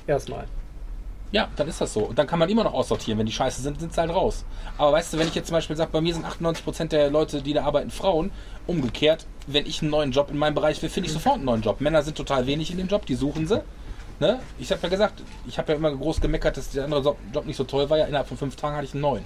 Erstmal. 0.05 0.45
Ja, 1.31 1.49
dann 1.55 1.67
ist 1.67 1.81
das 1.81 1.91
so. 1.91 2.01
Und 2.01 2.19
dann 2.19 2.27
kann 2.27 2.37
man 2.37 2.49
immer 2.49 2.63
noch 2.63 2.75
aussortieren. 2.75 3.17
Wenn 3.17 3.25
die 3.25 3.31
scheiße 3.31 3.63
sind, 3.63 3.79
sind 3.79 3.91
sie 3.91 3.99
halt 3.99 4.11
raus. 4.11 4.45
Aber 4.77 4.91
weißt 4.91 5.11
du, 5.11 5.17
wenn 5.17 5.27
ich 5.27 5.33
jetzt 5.33 5.47
zum 5.47 5.55
Beispiel 5.55 5.75
sage, 5.75 5.89
bei 5.91 5.99
mir 5.99 6.13
sind 6.13 6.23
98% 6.23 6.89
der 6.89 7.09
Leute, 7.09 7.41
die 7.41 7.53
da 7.53 7.63
arbeiten, 7.63 7.89
Frauen, 7.89 8.29
umgekehrt, 8.67 9.25
wenn 9.47 9.65
ich 9.65 9.81
einen 9.81 9.89
neuen 9.89 10.11
Job 10.11 10.29
in 10.29 10.37
meinem 10.37 10.53
Bereich 10.53 10.79
will, 10.83 10.89
finde 10.89 11.07
ich 11.07 11.13
sofort 11.13 11.37
einen 11.37 11.45
neuen 11.45 11.63
Job. 11.63 11.81
Männer 11.81 12.03
sind 12.03 12.15
total 12.15 12.45
wenig 12.45 12.69
in 12.69 12.77
dem 12.77 12.87
Job, 12.87 13.07
die 13.07 13.15
suchen 13.15 13.47
sie. 13.47 13.63
Ne? 14.21 14.39
Ich 14.59 14.71
habe 14.71 14.83
ja 14.83 14.89
gesagt, 14.89 15.23
ich 15.47 15.57
habe 15.57 15.71
ja 15.71 15.77
immer 15.79 15.91
groß 15.95 16.21
gemeckert, 16.21 16.55
dass 16.55 16.69
der 16.69 16.83
andere 16.83 17.15
Job 17.33 17.45
nicht 17.47 17.55
so 17.57 17.63
toll 17.63 17.89
war. 17.89 17.97
Ja, 17.97 18.05
innerhalb 18.05 18.27
von 18.27 18.37
fünf 18.37 18.55
Tagen 18.55 18.75
hatte 18.75 18.85
ich 18.85 18.93
einen 18.93 19.01
neuen. 19.01 19.23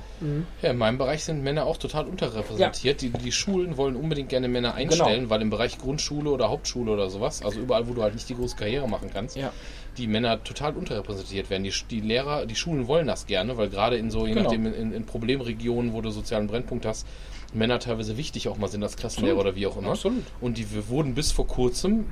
Ja, 0.61 0.71
in 0.71 0.77
meinem 0.77 0.97
Bereich 0.97 1.25
sind 1.25 1.43
Männer 1.43 1.65
auch 1.65 1.75
total 1.75 2.05
unterrepräsentiert. 2.05 3.01
Die, 3.01 3.09
die 3.09 3.31
Schulen 3.33 3.75
wollen 3.75 3.97
unbedingt 3.97 4.29
gerne 4.29 4.47
Männer 4.47 4.73
einstellen, 4.73 5.15
Genau. 5.23 5.29
weil 5.31 5.41
im 5.41 5.49
Bereich 5.49 5.77
Grundschule 5.79 6.29
oder 6.29 6.47
Hauptschule 6.49 6.89
oder 6.91 7.09
sowas, 7.09 7.43
also 7.43 7.59
überall, 7.59 7.89
wo 7.89 7.93
du 7.93 8.03
halt 8.03 8.13
nicht 8.13 8.29
die 8.29 8.35
große 8.35 8.55
Karriere 8.55 8.87
machen 8.87 9.09
kannst, 9.13 9.35
Ja. 9.35 9.51
die 9.97 10.07
Männer 10.07 10.41
total 10.45 10.73
unterrepräsentiert 10.77 11.49
werden. 11.49 11.65
Die, 11.65 11.73
die 11.89 11.99
Lehrer, 11.99 12.45
die 12.45 12.55
Schulen 12.55 12.87
wollen 12.87 13.07
das 13.07 13.25
gerne, 13.27 13.57
weil 13.57 13.67
gerade 13.67 13.97
in 13.97 14.09
so, 14.09 14.25
je 14.25 14.31
Genau. 14.31 14.43
nachdem, 14.43 14.65
in, 14.73 14.93
in 14.93 15.05
Problemregionen, 15.05 15.91
wo 15.91 15.99
du 15.99 16.09
sozialen 16.11 16.47
Brennpunkt 16.47 16.85
hast, 16.85 17.05
Männer 17.53 17.79
teilweise 17.79 18.15
wichtig 18.15 18.47
auch 18.47 18.57
mal 18.57 18.69
sind 18.69 18.81
als 18.81 18.95
Klassenlehrer 18.95 19.39
oder 19.39 19.55
wie 19.57 19.67
auch 19.67 19.75
immer. 19.75 19.89
Absolut. 19.91 20.23
Und 20.39 20.57
die 20.57 20.73
wir 20.73 20.87
wurden 20.87 21.15
bis 21.15 21.33
vor 21.33 21.47
kurzem 21.47 22.05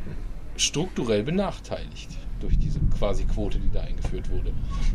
strukturell 0.58 1.24
benachteiligt 1.24 2.10
durch 2.44 2.60
diese 2.60 2.80
quasi 2.98 3.24
Quote, 3.24 3.58
die 3.58 3.72
da 3.72 3.82
eingeführt 3.82 4.30
wurde. 4.30 4.52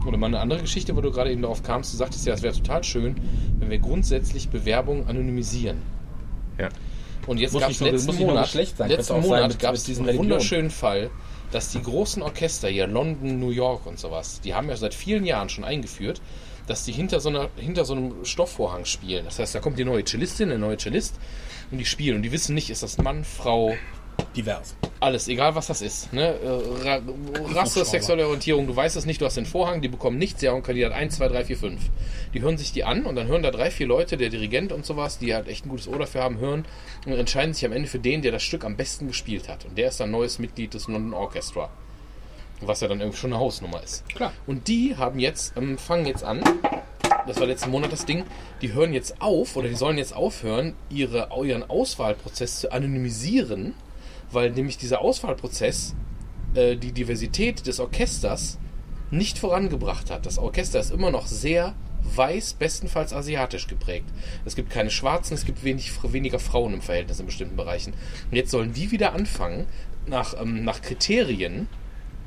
Oder 0.06 0.18
mal 0.18 0.26
eine 0.26 0.40
andere 0.40 0.60
Geschichte, 0.60 0.94
wo 0.94 1.00
du 1.00 1.10
gerade 1.10 1.32
eben 1.32 1.42
darauf 1.42 1.62
kamst, 1.62 1.92
du 1.92 1.96
sagtest 1.96 2.26
ja, 2.26 2.34
es 2.34 2.42
wäre 2.42 2.54
total 2.54 2.84
schön, 2.84 3.16
wenn 3.58 3.70
wir 3.70 3.78
grundsätzlich 3.78 4.50
Bewerbungen 4.50 5.06
anonymisieren. 5.08 5.78
Ja. 6.58 6.68
Und 7.26 7.40
jetzt 7.40 7.52
Muss 7.52 7.62
gab 7.62 7.70
es 7.70 7.80
letzten 7.80 8.16
Monat, 8.16 8.48
sein, 8.48 8.88
letzten 8.88 9.20
Monat 9.20 9.58
gab 9.58 9.74
es 9.74 9.84
diesen 9.84 10.04
Religion. 10.04 10.26
wunderschönen 10.26 10.70
Fall, 10.70 11.10
dass 11.50 11.70
die 11.72 11.82
großen 11.82 12.22
Orchester 12.22 12.68
hier, 12.68 12.86
London, 12.86 13.38
New 13.38 13.50
York 13.50 13.86
und 13.86 13.98
sowas, 13.98 14.40
die 14.42 14.54
haben 14.54 14.68
ja 14.68 14.76
seit 14.76 14.94
vielen 14.94 15.24
Jahren 15.24 15.48
schon 15.48 15.64
eingeführt, 15.64 16.20
dass 16.66 16.84
die 16.84 16.92
hinter 16.92 17.20
so, 17.20 17.30
einer, 17.30 17.48
hinter 17.56 17.84
so 17.84 17.94
einem 17.94 18.24
Stoffvorhang 18.24 18.84
spielen. 18.84 19.24
Das 19.24 19.38
heißt, 19.38 19.54
da 19.54 19.60
kommt 19.60 19.78
die 19.78 19.84
neue 19.84 20.04
Cellistin, 20.04 20.50
der 20.50 20.58
neue 20.58 20.76
Cellist 20.76 21.18
und 21.70 21.78
die 21.78 21.86
spielen. 21.86 22.16
Und 22.16 22.22
die 22.22 22.32
wissen 22.32 22.54
nicht, 22.54 22.68
ist 22.68 22.82
das 22.82 22.98
Mann, 22.98 23.24
Frau, 23.24 23.74
Divers. 24.38 24.76
alles, 25.00 25.26
egal 25.26 25.54
was 25.56 25.66
das 25.66 25.82
ist. 25.82 26.12
Ne? 26.12 26.28
Äh, 26.28 26.86
Ra 26.86 27.00
Rasse, 27.54 27.84
sexuelle 27.84 28.24
Orientierung, 28.24 28.68
du 28.68 28.76
weißt 28.76 28.96
es 28.96 29.04
nicht, 29.04 29.20
du 29.20 29.26
hast 29.26 29.36
den 29.36 29.46
Vorhang, 29.46 29.82
die 29.82 29.88
bekommen 29.88 30.16
nichts, 30.16 30.42
ja, 30.42 30.52
und 30.52 30.62
Kandidat 30.62 30.92
1, 30.92 31.16
2, 31.16 31.28
3, 31.28 31.44
4, 31.44 31.56
5. 31.56 31.80
Die 32.34 32.40
hören 32.40 32.56
sich 32.56 32.72
die 32.72 32.84
an 32.84 33.04
und 33.04 33.16
dann 33.16 33.26
hören 33.26 33.42
da 33.42 33.50
drei, 33.50 33.70
vier 33.70 33.88
Leute, 33.88 34.16
der 34.16 34.28
Dirigent 34.28 34.70
und 34.70 34.86
sowas, 34.86 35.18
die 35.18 35.34
halt 35.34 35.48
echt 35.48 35.66
ein 35.66 35.70
gutes 35.70 35.88
Ohr 35.88 35.98
dafür 35.98 36.22
haben, 36.22 36.38
hören 36.38 36.66
und 37.04 37.12
entscheiden 37.12 37.52
sich 37.52 37.66
am 37.66 37.72
Ende 37.72 37.88
für 37.88 37.98
den, 37.98 38.22
der 38.22 38.30
das 38.30 38.42
Stück 38.44 38.64
am 38.64 38.76
besten 38.76 39.08
gespielt 39.08 39.48
hat. 39.48 39.64
Und 39.64 39.76
der 39.76 39.88
ist 39.88 39.98
dann 39.98 40.12
neues 40.12 40.38
Mitglied 40.38 40.72
des 40.72 40.86
London 40.86 41.14
Orchestra. 41.14 41.68
Was 42.60 42.80
ja 42.80 42.88
dann 42.88 43.00
irgendwie 43.00 43.18
schon 43.18 43.32
eine 43.32 43.40
Hausnummer 43.40 43.82
ist. 43.82 44.08
Klar. 44.08 44.32
Und 44.46 44.68
die 44.68 44.96
haben 44.96 45.18
jetzt, 45.18 45.56
ähm, 45.56 45.78
fangen 45.78 46.06
jetzt 46.06 46.22
an, 46.22 46.42
das 47.26 47.38
war 47.40 47.46
letzten 47.46 47.70
Monat 47.70 47.92
das 47.92 48.06
Ding, 48.06 48.24
die 48.62 48.72
hören 48.72 48.92
jetzt 48.92 49.20
auf 49.20 49.56
oder 49.56 49.68
die 49.68 49.74
sollen 49.74 49.98
jetzt 49.98 50.14
aufhören, 50.14 50.74
ihre, 50.90 51.28
ihren 51.44 51.68
Auswahlprozess 51.68 52.60
zu 52.60 52.72
anonymisieren, 52.72 53.74
weil 54.30 54.50
nämlich 54.50 54.78
dieser 54.78 55.00
Auswahlprozess 55.00 55.94
äh, 56.54 56.76
die 56.76 56.92
Diversität 56.92 57.66
des 57.66 57.80
Orchesters 57.80 58.58
nicht 59.10 59.38
vorangebracht 59.38 60.10
hat. 60.10 60.26
Das 60.26 60.38
Orchester 60.38 60.80
ist 60.80 60.90
immer 60.90 61.10
noch 61.10 61.26
sehr 61.26 61.74
weiß, 62.02 62.54
bestenfalls 62.54 63.12
asiatisch 63.12 63.66
geprägt. 63.66 64.06
Es 64.44 64.56
gibt 64.56 64.70
keine 64.70 64.90
Schwarzen, 64.90 65.34
es 65.34 65.44
gibt 65.44 65.64
wenig, 65.64 65.92
weniger 66.02 66.38
Frauen 66.38 66.74
im 66.74 66.82
Verhältnis 66.82 67.20
in 67.20 67.26
bestimmten 67.26 67.56
Bereichen. 67.56 67.92
Und 68.30 68.36
jetzt 68.36 68.50
sollen 68.50 68.72
die 68.72 68.90
wieder 68.90 69.12
anfangen, 69.12 69.66
nach, 70.06 70.40
ähm, 70.40 70.64
nach 70.64 70.80
Kriterien 70.80 71.68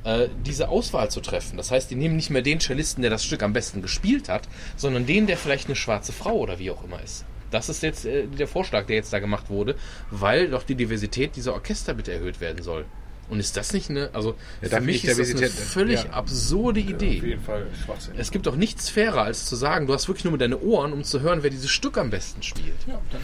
äh, 0.04 0.28
diese 0.46 0.70
Auswahl 0.70 1.10
zu 1.10 1.22
treffen. 1.22 1.58
Das 1.58 1.72
heißt, 1.72 1.90
die 1.90 1.96
nehmen 1.96 2.16
nicht 2.16 2.30
mehr 2.30 2.42
den 2.42 2.60
Cellisten, 2.60 3.02
der 3.02 3.12
das 3.12 3.24
Stück 3.24 3.44
am 3.44 3.54
besten 3.54 3.82
gespielt 3.82 4.30
hat, 4.30 4.48
sondern 4.76 5.06
den, 5.06 5.28
der 5.28 5.38
vielleicht 5.38 5.68
eine 5.68 5.76
schwarze 5.76 6.12
Frau 6.12 6.36
oder 6.36 6.60
wie 6.60 6.72
auch 6.72 6.84
immer 6.84 7.02
ist. 7.02 7.26
Das 7.52 7.70
ist 7.70 7.84
jetzt 7.84 8.06
äh, 8.06 8.26
der 8.28 8.48
Vorschlag, 8.48 8.86
der 8.88 8.96
jetzt 8.96 9.14
da 9.14 9.20
gemacht 9.20 9.50
wurde, 9.50 9.76
weil 10.10 10.50
doch 10.50 10.64
die 10.64 10.76
Diversität 10.76 11.36
dieser 11.36 11.54
Orchester 11.54 11.94
bitte 11.94 12.12
erhöht 12.14 12.42
werden 12.42 12.64
soll. 12.64 12.86
Und 13.30 13.40
ist 13.40 13.56
das 13.56 13.72
nicht 13.72 13.90
eine, 13.90 14.10
also 14.12 14.36
Ja, 14.62 14.68
für 14.68 14.82
mich 14.82 15.06
ist 15.06 15.18
das 15.18 15.30
eine 15.34 15.48
völlig 15.50 16.04
ja. 16.04 16.10
absurde 16.10 16.82
Idee. 16.82 17.20
Auf 17.20 17.24
jeden 17.26 17.42
Fall 17.42 17.68
Schwachsinn. 17.86 18.16
Es 18.18 18.30
gibt 18.30 18.46
doch 18.46 18.58
nichts 18.58 18.90
fairer, 18.90 19.22
als 19.22 19.46
zu 19.46 19.56
sagen, 19.56 19.88
du 19.88 19.94
hast 19.94 20.10
wirklich 20.10 20.26
nur 20.26 20.34
mit 20.34 20.42
deinen 20.42 20.56
Ohren, 20.56 20.92
um 20.92 21.06
zu 21.06 21.22
hören, 21.22 21.42
wer 21.42 21.50
dieses 21.50 21.70
Stück 21.70 21.98
am 21.98 22.10
besten 22.10 22.44
spielt. 22.44 22.76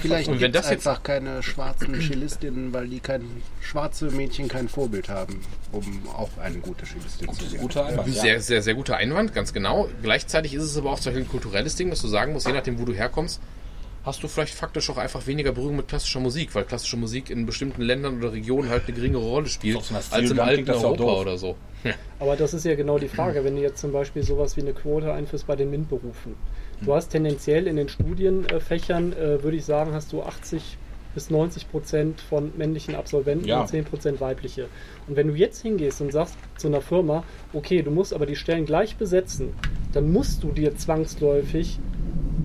Vielleicht 0.01 0.29
Und 0.29 0.35
wenn 0.35 0.53
gibt 0.53 0.55
es 0.55 0.61
das 0.61 0.71
jetzt- 0.71 0.87
einfach 0.87 1.03
keine 1.03 1.43
schwarzen 1.43 1.99
Cellistinnen, 1.99 2.71
weil 2.71 2.87
die 2.87 3.01
kein 3.01 3.25
schwarze 3.61 4.05
Mädchen 4.11 4.47
kein 4.47 4.69
Vorbild 4.69 5.09
haben, 5.09 5.41
um 5.73 6.07
auch 6.15 6.29
eine 6.41 6.59
gute 6.59 6.85
Cellistin 6.85 7.33
zu 7.33 7.41
werden. 7.51 7.57
Guter 7.57 7.85
Einwand. 7.87 8.07
Ja. 8.15 8.21
Sehr, 8.21 8.39
sehr, 8.41 8.61
sehr 8.61 8.75
guter 8.75 8.95
Einwand, 8.95 9.33
ganz 9.33 9.51
genau. 9.51 9.89
Gleichzeitig 10.03 10.53
ist 10.53 10.63
es 10.63 10.77
aber 10.77 10.91
auch 10.91 10.99
zum 11.01 11.11
Beispiel 11.11 11.25
ein 11.25 11.29
kulturelles 11.29 11.75
Ding, 11.75 11.89
dass 11.89 12.01
du 12.01 12.07
sagen 12.07 12.31
musst, 12.31 12.47
je 12.47 12.53
nachdem, 12.53 12.79
wo 12.79 12.85
du 12.85 12.93
herkommst, 12.93 13.41
hast 14.07 14.23
du 14.23 14.29
vielleicht 14.29 14.55
faktisch 14.55 14.89
auch 14.89 14.97
einfach 14.97 15.27
weniger 15.27 15.51
Berührung 15.51 15.75
mit 15.75 15.89
klassischer 15.89 16.21
Musik, 16.21 16.55
weil 16.55 16.63
klassische 16.63 16.95
Musik 16.95 17.29
in 17.29 17.45
bestimmten 17.45 17.81
Ländern 17.81 18.17
oder 18.17 18.31
Regionen 18.31 18.69
halt 18.69 18.83
eine 18.87 18.95
geringere 18.95 19.21
Rolle 19.21 19.47
spielt 19.47 19.83
so 19.83 19.93
als 19.95 20.31
im 20.31 20.39
alten 20.39 20.69
Europa 20.69 21.03
oder 21.03 21.37
so. 21.37 21.57
Aber 22.19 22.37
das 22.37 22.53
ist 22.53 22.65
ja 22.65 22.75
genau 22.75 22.97
die 22.97 23.09
Frage, 23.09 23.43
wenn 23.43 23.57
du 23.57 23.61
jetzt 23.61 23.79
zum 23.79 23.91
Beispiel 23.91 24.23
sowas 24.23 24.55
wie 24.55 24.61
eine 24.61 24.73
Quote 24.73 25.11
einführst 25.11 25.45
bei 25.45 25.57
den 25.57 25.69
MINT-Berufen. 25.69 26.35
Du 26.81 26.95
hast 26.95 27.09
tendenziell 27.09 27.67
in 27.67 27.75
den 27.75 27.89
Studienfächern, 27.89 29.11
äh, 29.13 29.43
würde 29.43 29.57
ich 29.57 29.65
sagen, 29.65 29.93
hast 29.93 30.13
du 30.13 30.23
80 30.23 30.77
bis 31.17 31.31
90 31.31 31.71
Prozent 31.71 32.21
von 32.21 32.51
männlichen 32.57 32.93
Absolventen 32.93 33.47
Ja. 33.47 33.61
und 33.61 33.69
10 33.69 33.85
Prozent 33.85 34.21
weibliche. 34.21 34.67
Und 35.07 35.15
wenn 35.15 35.27
du 35.29 35.33
jetzt 35.33 35.63
hingehst 35.63 35.99
und 35.99 36.11
sagst 36.13 36.35
zu 36.57 36.67
einer 36.67 36.79
Firma, 36.81 37.23
okay, 37.53 37.81
du 37.81 37.89
musst 37.89 38.13
aber 38.13 38.27
die 38.27 38.35
Stellen 38.35 38.67
gleich 38.67 38.97
besetzen, 38.97 39.49
dann 39.93 40.11
musst 40.11 40.43
du 40.43 40.51
dir 40.51 40.75
zwangsläufig 40.77 41.79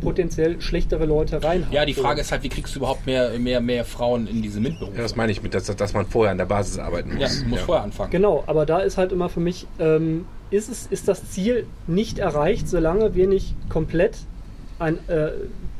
potenziell 0.00 0.58
schlechtere 0.62 1.04
Leute 1.04 1.42
reinhauen. 1.44 1.70
Ja, 1.70 1.84
die 1.84 1.92
Frage 1.92 2.22
ist 2.22 2.32
halt, 2.32 2.42
wie 2.44 2.48
kriegst 2.48 2.74
du 2.74 2.78
überhaupt 2.78 3.04
mehr, 3.04 3.38
mehr, 3.38 3.60
mehr 3.60 3.84
Frauen 3.84 4.26
in 4.26 4.40
diese 4.40 4.58
MINT-Berufe? 4.58 4.96
Ja, 4.96 5.02
das 5.02 5.16
meine 5.16 5.30
ich 5.32 5.42
mit, 5.42 5.52
dass, 5.52 5.66
dass 5.76 5.92
man 5.92 6.06
vorher 6.06 6.32
an 6.32 6.38
der 6.38 6.46
Basis 6.46 6.78
arbeiten 6.78 7.10
Ja, 7.20 7.28
muss. 7.28 7.40
du 7.42 7.48
musst 7.48 7.62
vorher 7.64 7.84
anfangen. 7.84 8.10
Genau, 8.10 8.42
aber 8.46 8.64
da 8.64 8.78
ist 8.78 8.96
halt 8.96 9.12
immer 9.12 9.28
für 9.28 9.40
mich, 9.40 9.66
ähm, 9.78 10.24
ist, 10.50 10.70
es, 10.70 10.86
ist 10.86 11.08
das 11.08 11.30
Ziel 11.30 11.66
nicht 11.86 12.18
erreicht, 12.18 12.68
solange 12.68 13.14
wir 13.14 13.26
nicht 13.28 13.54
komplett 13.68 14.16
ein, 14.82 14.98
äh, 15.08 15.30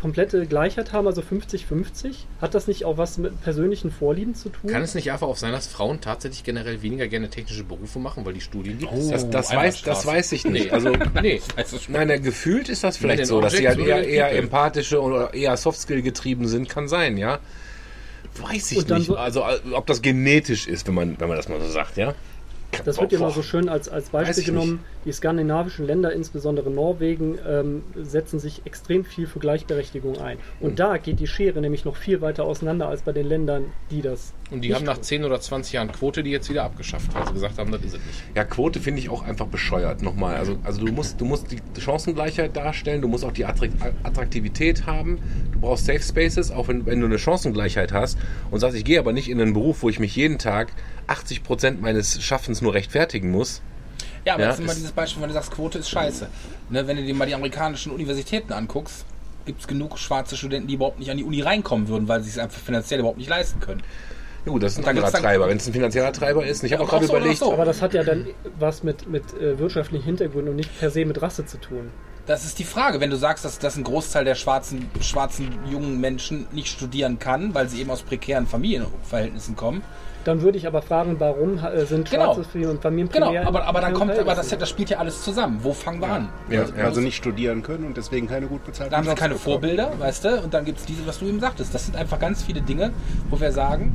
komplette 0.00 0.46
Gleichheit 0.46 0.92
haben, 0.92 1.06
also 1.06 1.20
50-50? 1.22 2.24
Hat 2.40 2.54
das 2.54 2.66
nicht 2.66 2.84
auch 2.84 2.96
was 2.96 3.18
mit 3.18 3.40
persönlichen 3.42 3.90
Vorlieben 3.90 4.34
zu 4.34 4.48
tun? 4.48 4.70
Kann 4.70 4.82
es 4.82 4.94
nicht 4.94 5.10
einfach 5.12 5.26
auch 5.26 5.36
sein, 5.36 5.52
dass 5.52 5.66
Frauen 5.66 6.00
tatsächlich 6.00 6.44
generell 6.44 6.82
weniger 6.82 7.06
gerne 7.08 7.28
technische 7.28 7.64
Berufe 7.64 7.98
machen, 7.98 8.24
weil 8.24 8.32
die 8.32 8.40
Studien 8.40 8.78
gibt? 8.78 8.92
Oh. 8.92 9.10
Das, 9.10 9.28
das, 9.30 9.54
weiß, 9.54 9.82
das 9.82 10.06
weiß 10.06 10.32
ich 10.32 10.44
nicht. 10.44 10.72
Also, 10.72 10.92
nee. 11.22 11.40
Also 11.56 11.78
nein, 11.88 12.22
gefühlt 12.22 12.68
ist 12.68 12.82
das 12.84 12.96
vielleicht 12.96 13.26
so, 13.26 13.40
dass 13.40 13.52
sie 13.52 13.68
halt 13.68 13.78
eher, 13.78 14.06
eher 14.06 14.32
empathische 14.32 15.00
oder 15.02 15.34
eher 15.34 15.56
Softskill 15.56 16.02
getrieben 16.02 16.48
sind, 16.48 16.68
kann 16.68 16.88
sein, 16.88 17.16
ja. 17.18 17.38
Weiß 18.40 18.72
ich 18.72 18.86
nicht. 18.88 19.06
so- 19.06 19.16
Also, 19.16 19.44
ob 19.72 19.86
das 19.86 20.00
genetisch 20.00 20.66
ist, 20.66 20.86
wenn 20.86 20.94
man, 20.94 21.20
wenn 21.20 21.28
man 21.28 21.36
das 21.36 21.48
mal 21.48 21.60
so 21.60 21.68
sagt, 21.68 21.96
ja. 21.96 22.14
Das 22.84 22.98
wird 23.00 23.12
immer 23.12 23.30
so 23.30 23.42
schön 23.42 23.68
als, 23.68 23.88
als 23.88 24.08
Beispiel 24.10 24.44
genommen. 24.44 24.80
Die 25.04 25.12
skandinavischen 25.12 25.86
Länder, 25.86 26.12
insbesondere 26.12 26.70
Norwegen, 26.70 27.38
ähm, 27.46 27.82
setzen 27.96 28.38
sich 28.40 28.62
extrem 28.64 29.04
viel 29.04 29.26
für 29.26 29.40
Gleichberechtigung 29.40 30.18
ein. 30.20 30.38
Und 30.60 30.70
Hm. 30.70 30.76
da 30.76 30.96
geht 30.96 31.20
die 31.20 31.26
Schere 31.26 31.60
nämlich 31.60 31.84
noch 31.84 31.96
viel 31.96 32.20
weiter 32.20 32.44
auseinander 32.44 32.88
als 32.88 33.02
bei 33.02 33.12
den 33.12 33.26
Ländern, 33.26 33.64
die 33.90 34.00
das. 34.00 34.32
Und 34.50 34.62
die 34.62 34.68
nicht 34.68 34.76
haben 34.76 34.84
nach 34.84 34.94
tun. 34.94 35.02
10 35.04 35.24
oder 35.24 35.40
20 35.40 35.72
Jahren 35.74 35.92
Quote 35.92 36.22
die 36.22 36.30
jetzt 36.30 36.48
wieder 36.50 36.64
abgeschafft, 36.64 37.14
weil 37.14 37.26
sie 37.26 37.32
gesagt 37.34 37.58
haben, 37.58 37.70
das 37.72 37.80
ist 37.82 37.94
es 37.94 38.00
nicht. 38.06 38.22
Ja, 38.34 38.44
Quote 38.44 38.80
finde 38.80 39.00
ich 39.00 39.08
auch 39.10 39.22
einfach 39.22 39.46
bescheuert. 39.46 40.02
Nochmal. 40.02 40.36
Also, 40.36 40.58
also 40.64 40.84
du 40.84 40.92
musst, 40.92 41.20
du 41.20 41.24
musst 41.24 41.46
die 41.50 41.80
Chancengleichheit 41.80 42.56
darstellen, 42.56 43.02
du 43.02 43.08
musst 43.08 43.24
auch 43.24 43.32
die 43.32 43.44
Attrakt- 43.46 43.74
Attraktivität 44.02 44.86
haben. 44.86 45.18
Du 45.52 45.60
brauchst 45.60 45.86
Safe 45.86 46.00
Spaces, 46.00 46.50
auch 46.50 46.68
wenn, 46.68 46.86
wenn 46.86 47.00
du 47.00 47.06
eine 47.06 47.18
Chancengleichheit 47.18 47.92
hast 47.92 48.18
und 48.50 48.60
sagst, 48.60 48.76
ich 48.76 48.84
gehe 48.84 48.98
aber 48.98 49.12
nicht 49.12 49.28
in 49.30 49.40
einen 49.40 49.52
Beruf, 49.52 49.82
wo 49.82 49.88
ich 49.88 49.98
mich 49.98 50.14
jeden 50.16 50.38
Tag 50.38 50.72
80 51.06 51.42
Prozent 51.42 51.82
meines 51.82 52.22
Schaffens 52.22 52.61
nur 52.62 52.74
rechtfertigen 52.74 53.30
muss. 53.30 53.60
Ja, 54.24 54.34
aber 54.34 54.42
Ja, 54.42 54.48
das 54.48 54.58
ist 54.58 54.64
immer 54.64 54.74
dieses 54.74 54.92
Beispiel, 54.92 55.22
wenn 55.22 55.28
du 55.28 55.34
sagst, 55.34 55.50
Quote 55.50 55.78
ist 55.78 55.90
scheiße. 55.90 56.28
Ne, 56.70 56.86
wenn 56.86 56.96
du 56.96 57.02
dir 57.02 57.14
mal 57.14 57.26
die 57.26 57.34
amerikanischen 57.34 57.92
Universitäten 57.92 58.52
anguckst, 58.52 59.04
gibt 59.44 59.60
es 59.60 59.66
genug 59.66 59.98
schwarze 59.98 60.36
Studenten, 60.36 60.68
die 60.68 60.74
überhaupt 60.74 60.98
nicht 60.98 61.10
an 61.10 61.16
die 61.16 61.24
Uni 61.24 61.40
reinkommen 61.42 61.88
würden, 61.88 62.08
weil 62.08 62.22
sie 62.22 62.30
es 62.30 62.38
einfach 62.38 62.60
finanziell 62.60 63.00
überhaupt 63.00 63.18
nicht 63.18 63.28
leisten 63.28 63.60
können. 63.60 63.82
Ja, 64.44 64.52
gut, 64.52 64.62
das 64.62 64.72
ist 64.72 64.78
ein 64.78 64.88
anderer 64.88 65.10
Treiber. 65.12 65.48
Wenn 65.48 65.56
es 65.56 65.66
ein 65.66 65.72
finanzieller 65.72 66.12
Treiber 66.12 66.44
ist, 66.44 66.64
ich 66.64 66.72
habe 66.72 66.82
Ja, 66.82 66.86
auch 66.86 66.90
gerade 66.90 67.06
so, 67.06 67.16
überlegt, 67.16 67.38
so. 67.38 67.52
Aber 67.52 67.64
das 67.64 67.80
hat 67.80 67.94
ja 67.94 68.02
dann 68.02 68.26
was 68.58 68.82
mit, 68.82 69.08
mit 69.08 69.22
äh, 69.34 69.58
wirtschaftlichen 69.58 70.04
Hintergründen 70.04 70.50
und 70.50 70.56
nicht 70.56 70.78
per 70.78 70.90
se 70.90 71.04
mit 71.04 71.20
Rasse 71.22 71.46
zu 71.46 71.58
tun. 71.58 71.90
Das 72.26 72.44
ist 72.44 72.58
die 72.60 72.64
Frage, 72.64 73.00
wenn 73.00 73.10
du 73.10 73.16
sagst, 73.16 73.44
dass, 73.44 73.58
dass 73.58 73.76
ein 73.76 73.82
Großteil 73.84 74.24
der 74.24 74.36
schwarzen, 74.36 74.88
schwarzen 75.00 75.48
jungen 75.70 76.00
Menschen 76.00 76.46
nicht 76.52 76.68
studieren 76.68 77.18
kann, 77.18 77.52
weil 77.54 77.68
sie 77.68 77.80
eben 77.80 77.90
aus 77.90 78.02
prekären 78.02 78.46
Familienverhältnissen 78.46 79.56
kommen. 79.56 79.82
Dann 80.24 80.42
würde 80.42 80.56
ich 80.58 80.66
aber 80.66 80.82
fragen, 80.82 81.16
warum 81.18 81.58
äh, 81.58 81.84
sind 81.84 82.10
Genau. 82.10 82.34
schwarze 82.34 82.44
Familien 82.44 82.70
und 82.70 82.82
Familien 82.82 83.08
Genau, 83.10 83.34
aber, 83.44 83.66
aber 83.66 83.80
dann 83.80 83.92
kommt, 83.94 84.16
aber 84.18 84.34
das, 84.34 84.48
das 84.48 84.68
spielt 84.68 84.90
ja 84.90 84.98
alles 84.98 85.22
zusammen. 85.22 85.58
Wo 85.62 85.72
fangen 85.72 86.00
wir 86.00 86.08
an? 86.08 86.28
ja, 86.48 86.60
Also, 86.60 86.74
ja, 86.74 86.84
also 86.84 87.00
nicht 87.00 87.16
studieren 87.16 87.62
können 87.62 87.84
und 87.84 87.96
deswegen 87.96 88.28
keine 88.28 88.46
gut 88.46 88.64
bezahlten 88.64 88.90
Da 88.92 88.98
haben 88.98 89.04
sie 89.08 89.14
keine 89.14 89.34
bekommen. 89.34 89.52
Vorbilder, 89.54 89.90
weißt 89.98 90.24
du? 90.24 90.40
Und 90.42 90.54
dann 90.54 90.64
gibt 90.64 90.78
es 90.78 90.84
diese, 90.84 91.06
was 91.06 91.18
du 91.18 91.26
eben 91.26 91.40
sagtest. 91.40 91.74
Das 91.74 91.86
sind 91.86 91.96
einfach 91.96 92.18
ganz 92.18 92.42
viele 92.42 92.60
Dinge, 92.62 92.92
wo 93.30 93.40
wir 93.40 93.50
sagen, 93.52 93.92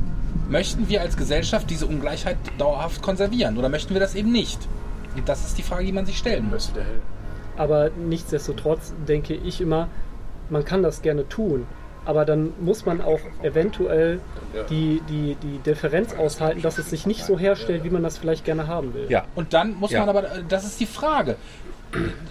möchten 0.48 0.88
wir 0.88 1.00
als 1.00 1.16
Gesellschaft 1.16 1.70
diese 1.70 1.86
Ungleichheit 1.86 2.36
dauerhaft 2.58 3.00
konservieren 3.02 3.56
oder 3.58 3.68
möchten 3.68 3.94
wir 3.94 4.00
das 4.00 4.14
eben 4.14 4.30
nicht? 4.32 4.58
Und 5.16 5.28
das 5.28 5.44
ist 5.46 5.56
die 5.58 5.62
Frage, 5.62 5.84
die 5.84 5.92
man 5.92 6.06
sich 6.06 6.18
stellen 6.18 6.44
muss. 6.44 6.72
Müsste. 6.74 6.82
Aber 7.56 7.90
nichtsdestotrotz 7.90 8.92
denke 9.08 9.34
ich 9.34 9.60
immer, 9.60 9.88
man 10.50 10.64
kann 10.64 10.82
das 10.82 11.02
gerne 11.02 11.28
tun. 11.28 11.66
Aber 12.08 12.24
dann 12.24 12.54
muss 12.58 12.86
man 12.86 13.02
auch 13.02 13.20
eventuell 13.42 14.18
die, 14.70 15.02
die, 15.10 15.36
die 15.42 15.58
Differenz 15.58 16.14
aushalten, 16.14 16.62
dass 16.62 16.78
es 16.78 16.88
sich 16.88 17.06
nicht 17.06 17.22
so 17.22 17.38
herstellt, 17.38 17.84
wie 17.84 17.90
man 17.90 18.02
das 18.02 18.16
vielleicht 18.16 18.46
gerne 18.46 18.66
haben 18.66 18.94
will. 18.94 19.04
Ja, 19.10 19.26
Und 19.34 19.52
dann 19.52 19.74
muss 19.74 19.90
Ja. 19.90 20.00
man 20.00 20.08
aber, 20.08 20.22
das 20.48 20.64
ist 20.64 20.80
die 20.80 20.86
Frage. 20.86 21.36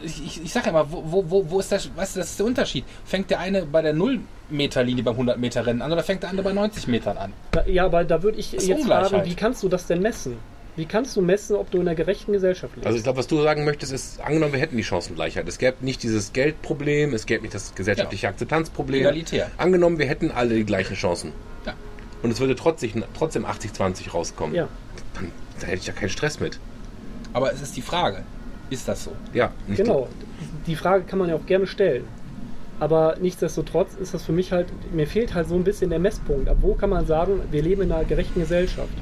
Ich, 0.04 0.26
ich, 0.26 0.44
ich 0.46 0.52
sag 0.52 0.66
ja 0.66 0.72
mal, 0.72 0.86
wo, 0.90 1.24
wo, 1.30 1.50
wo, 1.52 1.60
ist 1.60 1.72
das, 1.72 1.96
weißt 1.96 2.16
du, 2.16 2.20
das 2.22 2.32
ist 2.32 2.40
der 2.40 2.48
Unterschied. 2.48 2.86
Fängt 3.06 3.30
der 3.30 3.40
eine 3.40 3.68
bei 3.68 3.84
der 3.84 3.94
0-Meter-Linie 3.94 5.04
beim 5.04 5.16
100-Meter-Rennen 5.16 5.84
an 5.84 5.92
oder 5.92 6.02
fängt 6.02 6.24
der 6.24 6.32
andere 6.32 6.44
bei 6.46 6.54
90 6.54 6.88
Metern 6.88 7.18
an? 7.18 7.34
Da- 7.52 7.66
Ja, 7.68 7.86
aber 7.86 8.04
da 8.04 8.24
würde 8.24 8.40
ich 8.40 8.56
ist 8.56 8.68
jetzt 8.68 8.84
fragen, 8.88 9.26
wie 9.26 9.36
kannst 9.36 9.62
du 9.62 9.70
das 9.70 9.86
denn 9.86 10.02
messen? 10.02 10.38
Wie 10.78 10.86
kannst 10.86 11.18
du 11.18 11.22
messen, 11.22 11.56
ob 11.56 11.72
du 11.72 11.80
in 11.80 11.88
einer 11.88 11.96
gerechten 11.96 12.32
Gesellschaft 12.32 12.76
lebst? 12.76 12.86
Also 12.86 12.98
ich 12.98 13.04
glaube, 13.04 13.18
was 13.18 13.26
du 13.26 13.42
sagen 13.42 13.66
möchtest, 13.66 13.92
ist, 13.92 14.22
angenommen, 14.22 14.54
wir 14.54 14.60
hätten 14.60 14.78
die 14.78 14.84
Chancengleichheit. 14.84 15.48
Es 15.48 15.58
gäbe 15.58 15.78
nicht 15.82 16.04
dieses 16.04 16.34
Geldproblem, 16.34 17.16
es 17.16 17.26
gäbe 17.26 17.42
nicht 17.42 17.56
das 17.56 17.74
gesellschaftliche 17.74 18.28
Akzeptanzproblem. 18.28 19.02
Egalitär. 19.02 19.50
Angenommen, 19.58 19.98
wir 19.98 20.06
hätten 20.06 20.30
alle 20.30 20.54
die 20.54 20.66
gleichen 20.66 20.96
Chancen. 20.96 21.32
Ja. 21.66 21.74
Und 22.22 22.30
es 22.30 22.40
würde 22.40 22.56
trotzdem, 22.56 23.04
trotzdem 23.18 23.46
80-20 23.46 24.12
rauskommen. 24.12 24.56
ja. 24.56 24.68
Dann, 25.16 25.32
da 25.60 25.66
hätte 25.66 25.80
ich 25.80 25.88
ja 25.88 25.94
keinen 25.94 26.10
Stress 26.10 26.40
mit. 26.40 26.60
Aber 27.34 27.52
es 27.52 27.62
ist 27.62 27.76
die 27.76 27.82
Frage, 27.82 28.24
ist 28.70 28.88
das 28.88 29.04
so? 29.04 29.12
Ja, 29.34 29.52
nicht 29.68 29.78
Genau. 29.78 30.08
Die 30.68 30.76
Frage 30.76 31.06
kann 31.06 31.18
man 31.18 31.30
ja 31.30 31.36
auch 31.36 31.46
gerne 31.48 31.66
stellen. 31.66 32.06
Aber 32.80 33.16
nichtsdestotrotz 33.20 33.96
ist 33.96 34.14
das 34.14 34.24
für 34.24 34.32
mich 34.32 34.52
halt, 34.52 34.68
mir 34.94 35.08
fehlt 35.08 35.34
halt 35.34 35.48
so 35.48 35.56
ein 35.56 35.64
bisschen 35.64 35.90
der 35.90 35.98
Messpunkt. 35.98 36.48
Ab 36.48 36.58
wo 36.62 36.76
kann 36.76 36.92
man 36.92 37.08
sagen, 37.08 37.42
wir 37.50 37.64
leben 37.64 37.82
in 37.82 37.92
einer 37.92 38.06
gerechten 38.06 38.40
Gesellschaft? 38.40 38.94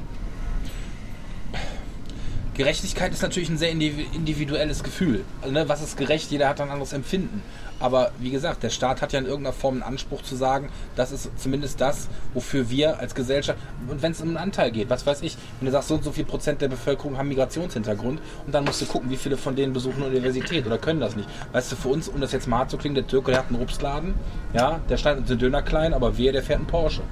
Gerechtigkeit 2.56 3.12
ist 3.12 3.22
natürlich 3.22 3.48
ein 3.50 3.58
sehr 3.58 3.70
indivi- 3.70 4.06
individuelles 4.14 4.82
Gefühl. 4.82 5.24
Also, 5.42 5.52
ne, 5.52 5.68
was 5.68 5.82
ist 5.82 5.96
gerecht? 5.96 6.30
Jeder 6.30 6.48
hat 6.48 6.60
ein 6.60 6.70
anderes 6.70 6.92
Empfinden. 6.92 7.42
Aber 7.78 8.10
wie 8.18 8.30
gesagt, 8.30 8.62
der 8.62 8.70
Staat 8.70 9.02
hat 9.02 9.12
ja 9.12 9.18
in 9.18 9.26
irgendeiner 9.26 9.52
Form 9.52 9.74
einen 9.74 9.82
Anspruch 9.82 10.22
zu 10.22 10.34
sagen, 10.34 10.70
das 10.96 11.12
ist 11.12 11.28
zumindest 11.38 11.80
das, 11.80 12.08
wofür 12.32 12.70
wir 12.70 12.98
als 12.98 13.14
Gesellschaft, 13.14 13.58
und 13.88 14.00
wenn 14.02 14.12
es 14.12 14.20
um 14.20 14.28
einen 14.28 14.38
Anteil 14.38 14.70
geht, 14.70 14.88
was 14.88 15.06
weiß 15.06 15.22
ich, 15.22 15.36
wenn 15.60 15.66
du 15.66 15.72
sagst, 15.72 15.88
so 15.88 15.94
und 15.96 16.04
so 16.04 16.12
viel 16.12 16.24
Prozent 16.24 16.62
der 16.62 16.68
Bevölkerung 16.68 17.18
haben 17.18 17.28
Migrationshintergrund 17.28 18.20
und 18.46 18.54
dann 18.54 18.64
musst 18.64 18.80
du 18.80 18.86
gucken, 18.86 19.10
wie 19.10 19.16
viele 19.16 19.36
von 19.36 19.56
denen 19.56 19.72
besuchen 19.74 20.02
eine 20.02 20.06
Universität 20.06 20.66
oder 20.66 20.78
können 20.78 21.00
das 21.00 21.16
nicht. 21.16 21.28
Weißt 21.52 21.70
du, 21.72 21.76
für 21.76 21.88
uns, 21.88 22.08
um 22.08 22.20
das 22.20 22.32
jetzt 22.32 22.48
mal 22.48 22.58
hart 22.60 22.70
zu 22.70 22.78
klingen, 22.78 22.94
der 22.94 23.06
Türke, 23.06 23.30
der 23.32 23.40
hat 23.40 23.48
einen 23.50 23.60
Obstladen, 23.60 24.14
ja, 24.54 24.80
der 24.88 24.96
schneidet 24.96 25.28
den 25.28 25.38
Döner 25.38 25.62
klein, 25.62 25.92
aber 25.92 26.16
wer, 26.16 26.32
der 26.32 26.42
fährt 26.42 26.58
einen 26.60 26.66
Porsche. 26.68 27.02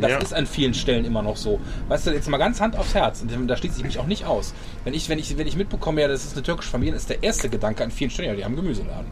Das 0.00 0.10
Ja. 0.10 0.18
ist 0.18 0.34
an 0.34 0.46
vielen 0.46 0.74
Stellen 0.74 1.04
immer 1.06 1.22
noch 1.22 1.36
so. 1.38 1.58
Weißt 1.88 2.06
du, 2.06 2.10
jetzt 2.10 2.28
mal 2.28 2.36
ganz 2.36 2.60
Hand 2.60 2.76
aufs 2.76 2.94
Herz, 2.94 3.22
und 3.22 3.46
da 3.48 3.56
schließe 3.56 3.78
ich 3.78 3.84
mich 3.84 3.98
auch 3.98 4.06
nicht 4.06 4.26
aus. 4.26 4.52
Wenn 4.84 4.92
ich, 4.92 5.08
wenn 5.08 5.18
ich, 5.18 5.36
wenn 5.38 5.46
ich 5.46 5.56
mitbekomme, 5.56 6.02
ja, 6.02 6.08
das 6.08 6.24
ist 6.24 6.34
eine 6.34 6.42
türkische 6.42 6.70
Familie, 6.70 6.94
ist 6.94 7.08
der 7.08 7.22
erste 7.22 7.48
Gedanke 7.48 7.82
an 7.84 7.90
vielen 7.90 8.10
Stellen, 8.10 8.28
ja, 8.28 8.34
die 8.34 8.44
haben 8.44 8.56
Gemüseladen. 8.56 9.06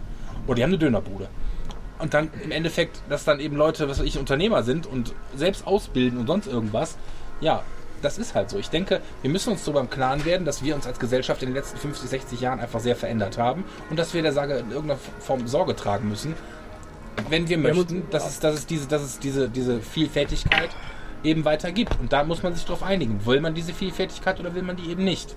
Oder 0.47 0.57
die 0.57 0.63
haben 0.63 0.71
eine 0.71 0.79
Dönerbude. 0.79 1.29
Und 1.99 2.13
dann 2.13 2.31
im 2.43 2.51
Endeffekt, 2.51 3.01
dass 3.09 3.25
dann 3.25 3.41
eben 3.41 3.57
Leute, 3.57 3.89
was 3.89 3.99
weiß 3.99 4.07
ich, 4.07 4.19
Unternehmer 4.19 4.63
sind 4.63 4.87
und 4.87 5.15
selbst 5.35 5.67
ausbilden 5.67 6.19
und 6.19 6.27
sonst 6.27 6.47
irgendwas, 6.47 6.99
ja, 7.41 7.63
das 8.03 8.19
ist 8.19 8.35
halt 8.35 8.51
so. 8.51 8.59
Ich 8.59 8.69
denke, 8.69 9.01
wir 9.23 9.31
müssen 9.31 9.51
uns 9.51 9.65
darüber 9.65 9.81
im 9.81 9.89
Klaren 9.89 10.25
werden, 10.25 10.45
dass 10.45 10.63
wir 10.63 10.75
uns 10.75 10.87
als 10.87 10.99
Gesellschaft 10.99 11.43
in 11.43 11.49
den 11.49 11.55
letzten 11.55 11.79
50, 11.79 12.11
60 12.11 12.41
Jahren 12.41 12.61
einfach 12.61 12.81
sehr 12.81 12.97
verändert 12.97 13.39
haben 13.39 13.65
und 13.91 13.99
dass 13.99 14.13
wir 14.13 14.23
der 14.23 14.33
Sage 14.33 14.55
in 14.55 14.71
irgendeiner 14.71 15.01
Form 15.21 15.47
Sorge 15.47 15.75
tragen 15.75 16.09
müssen, 16.09 16.35
wenn 17.29 17.49
wir 17.49 17.59
möchten, 17.59 18.09
dass 18.11 18.29
es, 18.29 18.41
dass 18.41 18.55
es, 18.55 18.67
diese, 18.67 18.89
dass 18.89 19.03
es 19.03 19.19
diese, 19.19 19.49
diese 19.49 19.81
Vielfältigkeit 19.81 20.71
eben 21.23 21.45
weiter 21.45 21.73
gibt. 21.73 21.99
Und 22.01 22.13
da 22.13 22.25
muss 22.25 22.43
man 22.43 22.55
sich 22.55 22.65
darauf 22.65 22.83
einigen. 22.83 23.25
Will 23.25 23.41
man 23.41 23.55
diese 23.55 23.73
Vielfältigkeit 23.73 24.39
oder 24.41 24.55
will 24.55 24.63
man 24.63 24.77
die 24.77 24.91
eben 24.91 25.05
nicht? 25.05 25.35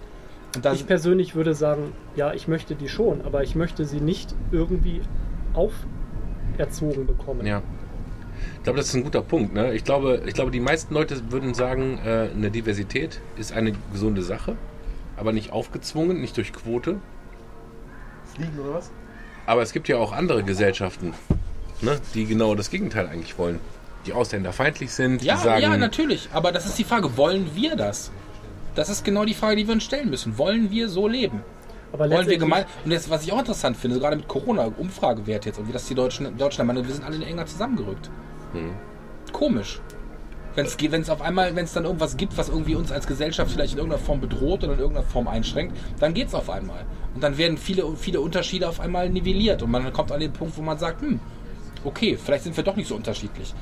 Und 0.57 0.65
da 0.65 0.73
Ich 0.73 0.87
persönlich 0.87 1.35
würde 1.35 1.53
sagen, 1.53 1.93
ja, 2.15 2.33
ich 2.33 2.47
möchte 2.47 2.73
die 2.73 2.89
schon, 2.89 3.21
aber 3.21 3.43
ich 3.43 3.55
möchte 3.55 3.85
sie 3.85 4.01
nicht 4.01 4.33
irgendwie 4.51 5.01
auferzogen 5.53 7.05
bekommen. 7.05 7.45
Ja. 7.45 7.61
Ich 8.57 8.63
glaube, 8.63 8.77
das 8.77 8.87
ist 8.87 8.95
ein 8.95 9.03
guter 9.03 9.21
Punkt. 9.21 9.53
Ne? 9.53 9.73
Ich, 9.73 9.83
glaube, 9.83 10.23
ich 10.25 10.33
glaube, 10.33 10.49
die 10.49 10.59
meisten 10.59 10.93
Leute 10.95 11.31
würden 11.31 11.53
sagen, 11.53 11.99
äh, 12.03 12.29
eine 12.35 12.49
Diversität 12.49 13.21
ist 13.37 13.53
eine 13.53 13.73
gesunde 13.91 14.23
Sache, 14.23 14.55
aber 15.15 15.31
nicht 15.31 15.51
aufgezwungen, 15.51 16.21
nicht 16.21 16.35
durch 16.37 16.53
Quote. 16.53 16.97
Fliegen 18.35 18.59
oder 18.59 18.73
was? 18.73 18.91
Aber 19.45 19.61
es 19.61 19.73
gibt 19.73 19.87
ja 19.87 19.97
auch 19.97 20.11
andere 20.11 20.43
Gesellschaften, 20.43 21.13
ne, 21.81 21.99
die 22.15 22.25
genau 22.25 22.55
das 22.55 22.71
Gegenteil 22.71 23.07
eigentlich 23.07 23.37
wollen. 23.37 23.59
Die 24.07 24.13
ausländerfeindlich 24.13 24.91
sind, 24.91 25.21
ja, 25.21 25.35
die 25.35 25.43
sagen, 25.43 25.61
ja, 25.61 25.77
natürlich. 25.77 26.29
Aber 26.33 26.51
das 26.51 26.65
ist 26.65 26.79
die 26.79 26.83
Frage, 26.83 27.15
wollen 27.15 27.51
wir 27.53 27.75
das? 27.75 28.11
Das 28.77 28.89
ist 28.89 29.03
genau 29.03 29.25
die 29.25 29.33
Frage, 29.33 29.55
die 29.55 29.65
wir 29.65 29.73
uns 29.73 29.83
stellen 29.83 30.11
müssen. 30.11 30.37
Wollen 30.37 30.69
wir 30.69 30.87
so 30.87 31.07
leben? 31.07 31.41
Aber 31.91 32.07
Wollen 32.11 32.27
wir 32.27 32.37
gemein. 32.37 32.65
Und 32.85 32.91
jetzt, 32.91 33.09
was 33.09 33.23
ich 33.23 33.31
auch 33.31 33.39
interessant 33.39 33.75
finde, 33.75 33.97
gerade 33.97 34.17
mit 34.17 34.27
Corona, 34.27 34.65
Umfragewert 34.77 35.47
jetzt 35.47 35.57
und 35.57 35.67
wie 35.67 35.71
das 35.71 35.87
die 35.87 35.95
Deutschen, 35.95 36.37
Deutschland 36.37 36.67
meinen, 36.67 36.87
wir 36.87 36.93
sind 36.93 37.03
alle 37.03 37.25
enger 37.25 37.47
zusammengerückt. 37.47 38.11
Hm. 38.53 38.75
Komisch. 39.33 39.81
Wenn 40.53 40.67
es 41.01 41.09
auf 41.09 41.23
einmal, 41.23 41.55
wenn 41.55 41.65
es 41.65 41.73
dann 41.73 41.85
irgendwas 41.85 42.17
gibt, 42.17 42.37
was 42.37 42.49
irgendwie 42.49 42.75
uns 42.75 42.91
als 42.91 43.07
Gesellschaft 43.07 43.51
vielleicht 43.51 43.73
in 43.73 43.79
irgendeiner 43.79 44.03
Form 44.03 44.21
bedroht 44.21 44.63
oder 44.63 44.73
in 44.73 44.79
irgendeiner 44.79 45.07
Form 45.07 45.27
einschränkt, 45.27 45.75
dann 45.99 46.13
geht 46.13 46.27
es 46.27 46.35
auf 46.35 46.51
einmal. 46.51 46.85
Und 47.15 47.23
dann 47.23 47.35
werden 47.39 47.57
viele, 47.57 47.95
viele 47.95 48.21
Unterschiede 48.21 48.69
auf 48.69 48.79
einmal 48.79 49.09
nivelliert 49.09 49.63
und 49.63 49.71
man 49.71 49.91
kommt 49.91 50.11
an 50.11 50.19
den 50.19 50.33
Punkt, 50.33 50.55
wo 50.55 50.61
man 50.61 50.77
sagt, 50.77 51.01
hm, 51.01 51.19
okay, 51.83 52.15
vielleicht 52.23 52.43
sind 52.43 52.55
wir 52.55 52.63
doch 52.63 52.75
nicht 52.75 52.87
so 52.87 52.95
unterschiedlich. 52.95 53.55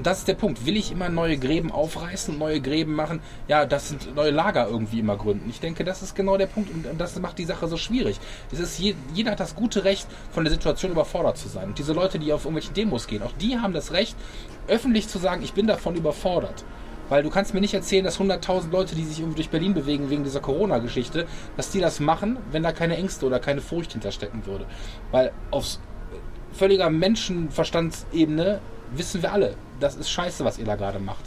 Und 0.00 0.06
das 0.06 0.20
ist 0.20 0.28
der 0.28 0.34
Punkt. 0.34 0.64
Will 0.64 0.78
ich 0.78 0.92
immer 0.92 1.10
neue 1.10 1.36
Gräben 1.36 1.70
aufreißen, 1.70 2.38
neue 2.38 2.62
Gräben 2.62 2.94
machen? 2.94 3.20
Ja, 3.48 3.66
das 3.66 3.90
sind 3.90 4.14
neue 4.14 4.30
Lager 4.30 4.66
irgendwie 4.66 5.00
immer 5.00 5.18
gründen. 5.18 5.50
Ich 5.50 5.60
denke, 5.60 5.84
das 5.84 6.00
ist 6.00 6.14
genau 6.14 6.38
der 6.38 6.46
Punkt 6.46 6.70
und 6.72 6.98
das 6.98 7.20
macht 7.20 7.36
die 7.36 7.44
Sache 7.44 7.68
so 7.68 7.76
schwierig. 7.76 8.18
Es 8.50 8.60
ist 8.60 8.78
je, 8.78 8.94
jeder 9.12 9.32
hat 9.32 9.40
das 9.40 9.54
gute 9.54 9.84
Recht, 9.84 10.06
von 10.32 10.42
der 10.44 10.54
Situation 10.54 10.92
überfordert 10.92 11.36
zu 11.36 11.50
sein. 11.50 11.68
Und 11.68 11.78
diese 11.78 11.92
Leute, 11.92 12.18
die 12.18 12.32
auf 12.32 12.46
irgendwelchen 12.46 12.72
Demos 12.72 13.08
gehen, 13.08 13.22
auch 13.22 13.32
die 13.32 13.58
haben 13.58 13.74
das 13.74 13.92
Recht, 13.92 14.16
öffentlich 14.68 15.06
zu 15.06 15.18
sagen, 15.18 15.42
ich 15.42 15.52
bin 15.52 15.66
davon 15.66 15.94
überfordert. 15.96 16.64
Weil 17.10 17.22
du 17.22 17.28
kannst 17.28 17.52
mir 17.52 17.60
nicht 17.60 17.74
erzählen, 17.74 18.02
dass 18.02 18.18
100.000 18.18 18.70
Leute, 18.70 18.94
die 18.94 19.04
sich 19.04 19.18
irgendwie 19.18 19.36
durch 19.36 19.50
Berlin 19.50 19.74
bewegen 19.74 20.08
wegen 20.08 20.24
dieser 20.24 20.40
Corona-Geschichte, 20.40 21.26
dass 21.58 21.72
die 21.72 21.80
das 21.80 22.00
machen, 22.00 22.38
wenn 22.52 22.62
da 22.62 22.72
keine 22.72 22.96
Ängste 22.96 23.26
oder 23.26 23.38
keine 23.38 23.60
Furcht 23.60 23.92
hinterstecken 23.92 24.46
würde. 24.46 24.64
Weil 25.10 25.32
aufs 25.50 25.78
völliger 26.52 26.88
Menschenverstandsebene 26.88 28.60
wissen 28.92 29.20
wir 29.20 29.32
alle, 29.32 29.56
das 29.80 29.96
ist 29.96 30.10
scheiße, 30.10 30.44
was 30.44 30.58
ihr 30.58 30.64
da 30.64 30.76
gerade 30.76 30.98
macht. 30.98 31.24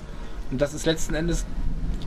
Und 0.52 0.62
das 0.62 0.74
ist 0.74 0.86
letzten 0.86 1.16
Endes 1.16 1.46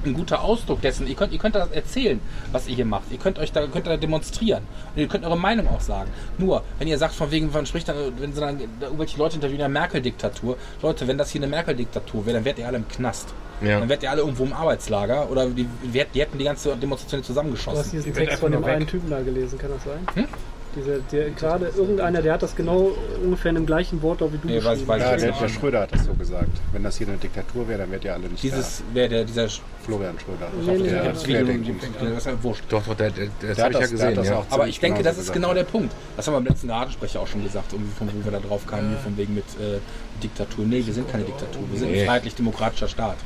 ein 0.05 0.15
guter 0.15 0.43
Ausdruck 0.43 0.81
dessen. 0.81 1.07
Ihr 1.07 1.15
könnt, 1.15 1.33
ihr 1.33 1.39
könnt 1.39 1.55
das 1.55 1.71
erzählen, 1.71 2.21
was 2.53 2.69
ihr 2.69 2.77
hier 2.77 2.85
macht. 2.85 3.11
Ihr 3.11 3.19
könnt 3.19 3.39
euch 3.39 3.53
da, 3.53 3.67
könnt 3.67 3.87
da 3.87 3.97
demonstrieren. 3.97 4.63
Und 4.95 5.03
ihr 5.03 5.09
könnt 5.09 5.25
eure 5.25 5.39
Meinung 5.39 5.69
auch 5.69 5.81
sagen. 5.81 6.11
Nur, 6.39 6.63
wenn 6.79 6.89
ihr 6.89 6.99
sagt, 6.99 7.15
von 7.15 7.31
wegen, 7.31 7.51
man 7.53 7.67
spricht 7.67 7.89
dann, 7.89 7.97
wenn 8.19 8.33
sie 8.33 8.41
dann 8.41 8.59
da 8.81 8.87
irgendwelche 8.87 9.19
Leute 9.19 9.37
interviewen, 9.37 9.63
eine 9.63 9.73
Merkel-Diktatur. 9.73 10.57
Leute, 10.83 11.09
wenn 11.09 11.19
das 11.19 11.31
hier 11.31 11.41
eine 11.41 11.49
Merkel-Diktatur 11.49 12.27
wäre, 12.27 12.37
dann 12.37 12.45
wärt 12.45 12.59
ihr 12.59 12.67
alle 12.67 12.79
im 12.79 12.89
Knast. 12.89 13.35
Ja. 13.61 13.81
Dann 13.81 13.89
wärt 13.89 14.03
ihr 14.03 14.11
alle 14.11 14.21
irgendwo 14.21 14.45
im 14.45 14.53
Arbeitslager 14.53 15.31
oder 15.31 15.47
die, 15.47 15.67
die, 15.83 16.21
hätten 16.21 16.39
die 16.39 16.45
ganze 16.45 16.77
Demonstration 16.77 17.21
Du 17.21 17.23
hast 17.23 17.27
zusammengeschossen. 17.27 17.91
diesen 17.91 18.15
Text 18.15 18.39
von 18.39 18.53
dem 18.53 18.63
einen 18.65 18.87
Typen 18.87 19.09
da 19.11 19.23
gelesen, 19.23 19.59
kann 19.59 19.71
das 19.71 19.85
sein? 19.85 20.07
Hm? 20.15 20.29
Diese, 20.77 21.01
der, 21.11 21.31
gerade 21.31 21.69
irgendeiner, 21.75 22.21
der 22.21 22.35
hat 22.35 22.43
das 22.43 22.55
genau 22.55 22.93
ungefähr 23.25 23.49
in 23.49 23.55
dem 23.55 23.67
gleichen 23.67 24.03
Wortlaut 24.03 24.33
wie 24.35 24.39
du 24.39 24.47
Nee, 24.49 24.59
weiß- 24.59 24.87
weiß 24.87 25.03
Ja, 25.03 25.17
der, 25.17 25.33
der 25.33 25.49
Schröder 25.49 25.81
hat 25.81 25.93
das 25.93 26.05
so 26.05 26.13
gesagt. 26.13 26.51
Wenn 26.73 26.83
das 26.83 26.99
hier 26.99 27.09
eine 27.09 27.17
Diktatur 27.17 27.67
wäre, 27.67 27.79
dann 27.81 27.91
wärt 27.91 28.05
ihr 28.05 28.13
alle 28.13 28.29
nicht 28.29 28.43
Dieses 28.43 28.83
wäre 28.93 29.09
der, 29.09 29.25
dieser 29.25 29.47
da. 29.47 29.53
Florian 29.87 30.15
Schröder. 30.19 30.49
Nee, 30.67 30.79
nee, 30.83 30.89
der 30.91 31.05
das 31.13 31.27
Video, 31.27 31.47
das 31.47 32.19
ist 32.19 32.27
ja 32.27 32.33
wurscht. 32.43 32.65
doch, 32.69 32.83
doch, 32.85 32.95
der, 32.95 33.11
der, 33.11 33.29
das 33.41 33.57
Der 33.57 33.65
habe 33.65 33.65
hat 33.65 33.71
ich 33.71 33.75
ja 33.75 33.81
das- 33.81 33.91
gesehen. 33.91 34.15
das 34.17 34.29
Ja. 34.29 34.37
auch 34.39 34.45
Aber 34.51 34.69
ich 34.69 34.79
denke, 34.79 34.99
genauso 34.99 35.09
das 35.09 35.13
ist 35.27 35.33
gesagt. 35.33 35.35
genau 35.43 35.55
der 35.55 35.65
Punkt. 35.65 35.95
Das 36.17 36.27
haben 36.27 36.35
wir 36.35 36.41
beim 36.41 36.47
letzten 36.49 36.71
Radensprecher 36.71 37.21
auch 37.21 37.27
schon 37.27 37.43
gesagt, 37.43 37.73
irgendwie 37.73 37.93
von 37.97 38.09
wo 38.09 38.25
wir 38.25 38.33
da 38.33 38.41
drauf 38.47 38.67
kamen, 38.67 38.91
hier 38.91 38.99
von 38.99 39.17
wegen 39.17 39.35
mit 39.35 39.45
äh, 39.59 39.79
Diktatur. 40.23 40.67
Nee, 40.67 40.85
wir 40.85 40.93
sind 40.93 41.11
keine 41.11 41.25
Diktatur, 41.25 41.63
wir 41.71 41.79
sind 41.79 41.95
ein 41.95 42.05
freiheitlich-demokratischer 42.05 42.89
Staat. 42.89 43.17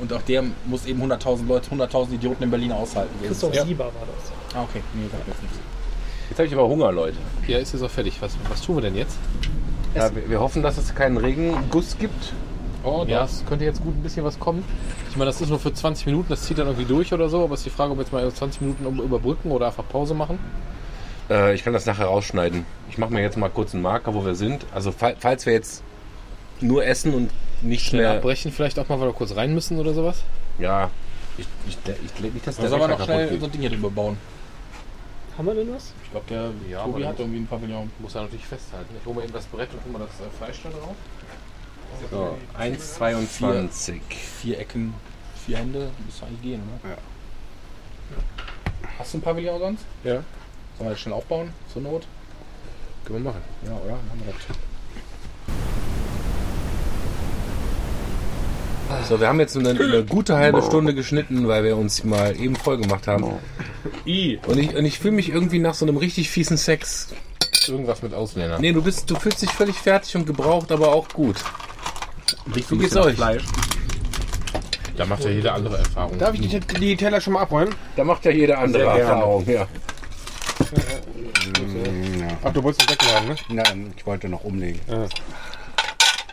Und 0.00 0.12
auch 0.12 0.22
der 0.22 0.42
muss 0.64 0.86
eben 0.86 1.00
100.000 1.02 1.46
Leute, 1.46 1.70
100.000 1.70 2.14
Idioten 2.14 2.42
in 2.42 2.50
Berlin 2.50 2.72
aushalten. 2.72 3.14
Christoph 3.24 3.54
ja. 3.54 3.64
Sieber 3.64 3.84
war 3.84 3.92
das. 4.06 4.56
Ah, 4.56 4.62
okay. 4.64 4.82
Nee, 4.94 5.02
sagt 5.12 5.26
mir 5.28 5.32
jetzt 5.34 5.42
nichts. 5.42 5.58
Jetzt 6.30 6.38
habe 6.38 6.46
ich 6.46 6.54
aber 6.54 6.68
Hunger, 6.68 6.92
Leute. 6.92 7.16
Ja, 7.46 7.58
ist 7.58 7.72
jetzt 7.72 7.82
auch 7.82 7.90
fertig. 7.90 8.14
Was, 8.20 8.36
was 8.48 8.62
tun 8.62 8.76
wir 8.76 8.82
denn 8.82 8.94
jetzt? 8.94 9.18
Ja, 9.94 10.14
wir, 10.14 10.30
wir 10.30 10.40
hoffen, 10.40 10.62
dass 10.62 10.78
es 10.78 10.94
keinen 10.94 11.16
Regenguss 11.16 11.98
gibt. 11.98 12.32
Oh, 12.84 13.04
Ja, 13.06 13.24
es 13.24 13.44
könnte 13.46 13.64
jetzt 13.64 13.82
gut 13.82 13.94
ein 13.94 14.02
bisschen 14.02 14.24
was 14.24 14.38
kommen. 14.38 14.64
Ich 15.10 15.16
meine, 15.16 15.26
das 15.26 15.40
ist 15.40 15.50
nur 15.50 15.58
für 15.58 15.74
20 15.74 16.06
Minuten, 16.06 16.28
das 16.28 16.42
zieht 16.42 16.56
dann 16.58 16.68
irgendwie 16.68 16.86
durch 16.86 17.12
oder 17.12 17.28
so, 17.28 17.42
aber 17.44 17.54
es 17.54 17.60
ist 17.60 17.66
die 17.66 17.70
Frage, 17.70 17.92
ob 17.92 17.98
wir 17.98 18.04
jetzt 18.04 18.12
mal 18.12 18.32
20 18.32 18.60
Minuten 18.62 18.86
überbrücken 19.00 19.50
oder 19.50 19.66
einfach 19.66 19.86
Pause 19.86 20.14
machen. 20.14 20.38
Äh, 21.28 21.54
ich 21.54 21.64
kann 21.64 21.72
das 21.72 21.84
nachher 21.84 22.06
rausschneiden. 22.06 22.64
Ich 22.88 22.96
mache 22.96 23.12
mir 23.12 23.20
jetzt 23.20 23.36
mal 23.36 23.50
kurz 23.50 23.74
einen 23.74 23.82
Marker, 23.82 24.14
wo 24.14 24.24
wir 24.24 24.34
sind. 24.34 24.64
Also 24.72 24.92
fall, 24.92 25.16
falls 25.18 25.44
wir 25.46 25.52
jetzt 25.52 25.82
nur 26.60 26.86
essen 26.86 27.12
und 27.12 27.30
nicht 27.62 27.86
Schnell 27.86 28.02
mehr... 28.02 28.12
abbrechen, 28.12 28.52
vielleicht 28.52 28.78
auch 28.78 28.88
mal, 28.88 29.00
weil 29.00 29.08
wir 29.08 29.12
kurz 29.14 29.34
rein 29.34 29.52
müssen 29.52 29.78
oder 29.78 29.92
sowas. 29.92 30.22
Ja, 30.58 30.90
ich, 31.36 31.46
ich, 31.66 31.76
ich, 31.86 32.24
ich 32.24 32.32
nicht, 32.34 32.46
dass 32.46 32.56
Da 32.56 32.62
der 32.62 32.70
soll 32.70 32.78
man 32.78 32.90
Rechner 32.90 33.06
noch 33.06 33.12
schnell 33.12 33.40
so 33.40 33.46
geht. 33.46 33.54
Dinge 33.54 33.70
drüber 33.70 33.90
bauen. 33.90 34.16
Haben 35.36 35.46
wir 35.46 35.54
denn 35.54 35.72
was? 35.74 35.92
Ich 36.04 36.10
glaube, 36.10 36.26
der 36.28 36.52
Ja, 36.68 36.84
Tobi 36.84 37.04
hat 37.06 37.18
irgendwie 37.18 37.38
ein 37.40 37.46
Pavillon. 37.46 37.90
Muss 37.98 38.14
er 38.14 38.22
natürlich 38.22 38.46
festhalten. 38.46 38.94
Ich 38.98 39.06
hole 39.06 39.16
mal 39.16 39.24
eben 39.24 39.32
das 39.32 39.46
Brett 39.46 39.72
und 39.72 39.82
tu 39.82 39.88
mal 39.90 40.00
das 40.00 40.20
äh, 40.26 40.30
Fleisch 40.36 40.60
da 40.62 40.70
drauf. 40.70 40.94
So, 42.10 42.36
1,22. 42.58 44.00
Vier 44.40 44.58
Ecken, 44.58 44.94
vier 45.44 45.58
Hände, 45.58 45.90
müsste 46.04 46.26
eigentlich 46.26 46.42
gehen, 46.42 46.62
oder? 46.82 46.90
Ja. 46.92 46.96
Hast 48.98 49.14
du 49.14 49.18
ein 49.18 49.22
Pavillon 49.22 49.58
sonst? 49.58 49.84
Ja. 50.04 50.12
Sollen 50.12 50.24
wir 50.78 50.90
das 50.90 51.00
schnell 51.00 51.14
aufbauen, 51.14 51.52
zur 51.72 51.82
Not? 51.82 52.06
Können 53.04 53.24
wir 53.24 53.30
machen. 53.32 53.42
Ja, 53.64 53.72
oder? 53.72 53.92
Machen 53.92 54.22
wir 54.24 54.32
das. 54.32 54.42
So, 59.08 59.20
wir 59.20 59.28
haben 59.28 59.40
jetzt 59.40 59.56
eine, 59.56 59.70
eine 59.70 60.04
gute 60.04 60.36
halbe 60.36 60.62
Stunde 60.62 60.94
geschnitten, 60.94 61.48
weil 61.48 61.64
wir 61.64 61.76
uns 61.76 62.04
mal 62.04 62.38
eben 62.40 62.56
voll 62.56 62.78
gemacht 62.78 63.06
haben. 63.06 63.24
I. 64.06 64.38
Und 64.46 64.58
ich, 64.58 64.74
und 64.74 64.84
ich 64.84 64.98
fühle 64.98 65.14
mich 65.14 65.30
irgendwie 65.30 65.58
nach 65.58 65.74
so 65.74 65.84
einem 65.84 65.96
richtig 65.96 66.30
fiesen 66.30 66.56
Sex. 66.56 67.08
Irgendwas 67.66 68.02
mit 68.02 68.14
Ausländern. 68.14 68.60
Nee, 68.60 68.72
du 68.72 68.82
bist, 68.82 69.10
du 69.10 69.16
fühlst 69.16 69.42
dich 69.42 69.50
völlig 69.50 69.76
fertig 69.76 70.14
und 70.16 70.26
gebraucht, 70.26 70.70
aber 70.72 70.92
auch 70.92 71.08
gut. 71.08 71.36
Wie 72.46 72.64
Wie 72.68 72.78
geht's 72.78 72.96
euch? 72.96 73.16
Fleisch. 73.16 73.44
Da 74.96 75.06
macht 75.06 75.24
ja 75.24 75.30
jede 75.30 75.52
andere 75.52 75.78
Erfahrung. 75.78 76.18
Darf 76.18 76.34
ich 76.34 76.48
die, 76.48 76.60
die 76.60 76.96
Teller 76.96 77.20
schon 77.20 77.32
mal 77.32 77.42
abräumen? 77.42 77.74
Da 77.96 78.04
macht 78.04 78.24
ja 78.24 78.30
jeder 78.30 78.58
andere 78.58 78.82
Sehr 78.84 78.94
gerne. 78.94 79.10
Erfahrung. 79.10 79.48
Ja. 79.48 79.66
Ach, 82.44 82.52
du 82.52 82.62
wolltest 82.62 82.90
es 82.90 82.96
wegladen, 82.96 83.28
ne? 83.28 83.36
Nein, 83.48 83.92
ich 83.96 84.06
wollte 84.06 84.28
noch 84.28 84.44
umlegen. 84.44 84.80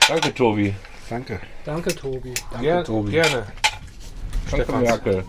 Danke, 0.08 0.34
Tobi. 0.34 0.74
Danke. 1.10 1.40
Danke, 1.66 1.96
Tobi. 1.96 2.34
Ger 2.62 2.84
Tobi. 2.84 3.12
Gerne. 3.12 3.44
Danke, 4.52 4.72
Merkel. 4.74 5.24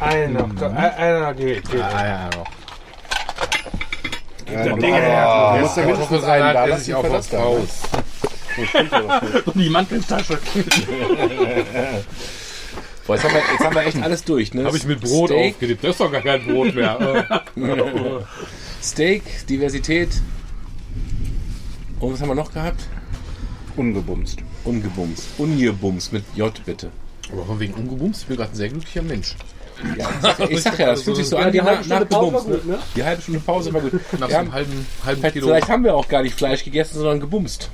Einer 0.00 0.46
noch. 0.46 0.62
Einer 0.72 1.34
geht. 1.34 1.70
geht. 1.70 1.82
Ah, 1.82 2.06
ja, 2.06 2.30
noch. 2.36 2.46
Ja, 4.52 4.64
Dinge 4.64 4.96
her. 4.96 5.52
Du 5.54 5.60
musst 5.60 5.76
ja 5.76 5.84
mindestens 5.84 6.24
einen 6.24 6.54
da 6.54 6.64
lassen 6.64 6.96
für 7.02 7.08
das 7.08 7.28
da. 7.28 7.38
ne? 7.38 7.66
Und 9.44 9.56
die 9.56 9.68
Manteltasche. 9.68 10.38
Boah, 13.06 13.14
jetzt 13.14 13.24
haben, 13.24 13.34
wir, 13.34 13.40
jetzt 13.40 13.64
haben 13.64 13.74
wir 13.74 13.86
echt 13.86 14.02
alles 14.02 14.24
durch, 14.24 14.52
ne? 14.52 14.64
Habe 14.64 14.76
ich 14.76 14.84
mit 14.84 15.00
Brot 15.00 15.30
Steak, 15.30 15.54
aufgelebt. 15.54 15.84
Das 15.84 15.90
ist 15.92 16.00
doch 16.00 16.12
gar 16.12 16.20
kein 16.20 16.46
Brot 16.46 16.74
mehr. 16.74 17.40
Steak, 18.82 19.46
Diversität. 19.46 20.10
Und 22.00 22.12
was 22.12 22.20
haben 22.20 22.28
wir 22.28 22.34
noch 22.34 22.52
gehabt? 22.52 22.80
Ungebumst. 23.76 24.38
Ungebums. 24.64 25.28
Ungebums 25.38 26.12
mit 26.12 26.24
J 26.34 26.52
bitte. 26.64 26.90
Aber 27.32 27.44
von 27.44 27.60
wegen 27.60 27.74
ungebumst, 27.74 28.22
ich 28.22 28.28
bin 28.28 28.36
gerade 28.36 28.52
ein 28.52 28.56
sehr 28.56 28.68
glücklicher 28.68 29.02
Mensch. 29.02 29.34
Ja, 29.96 30.08
ich 30.10 30.20
sag, 30.22 30.50
ich 30.50 30.62
sag 30.62 30.78
ja, 30.78 30.86
das 30.86 31.02
fühlt 31.02 31.16
sich 31.16 31.28
so 31.28 31.36
Ja, 31.38 31.46
an 31.46 31.52
die 31.52 31.62
halbe 31.62 31.84
Stunde 31.84 32.06
Pause 32.06 32.32
war 32.34 32.42
gut, 32.42 32.66
ne? 32.66 32.78
Die 32.96 33.04
halbe 33.04 33.22
Stunde 33.22 33.40
Pause 33.40 33.72
war 33.72 33.80
gut. 33.80 33.92
Nach 34.18 34.28
Wir 34.28 34.28
so 34.28 34.36
einem 34.36 34.52
halben, 34.52 34.86
halben 35.04 35.20
vielleicht, 35.20 35.34
Kilo. 35.34 35.46
vielleicht 35.46 35.68
haben 35.68 35.84
wir 35.84 35.94
auch 35.94 36.08
gar 36.08 36.22
nicht 36.22 36.34
Fleisch 36.36 36.64
gegessen, 36.64 36.94
sondern 36.98 37.20
gebumst. 37.20 37.70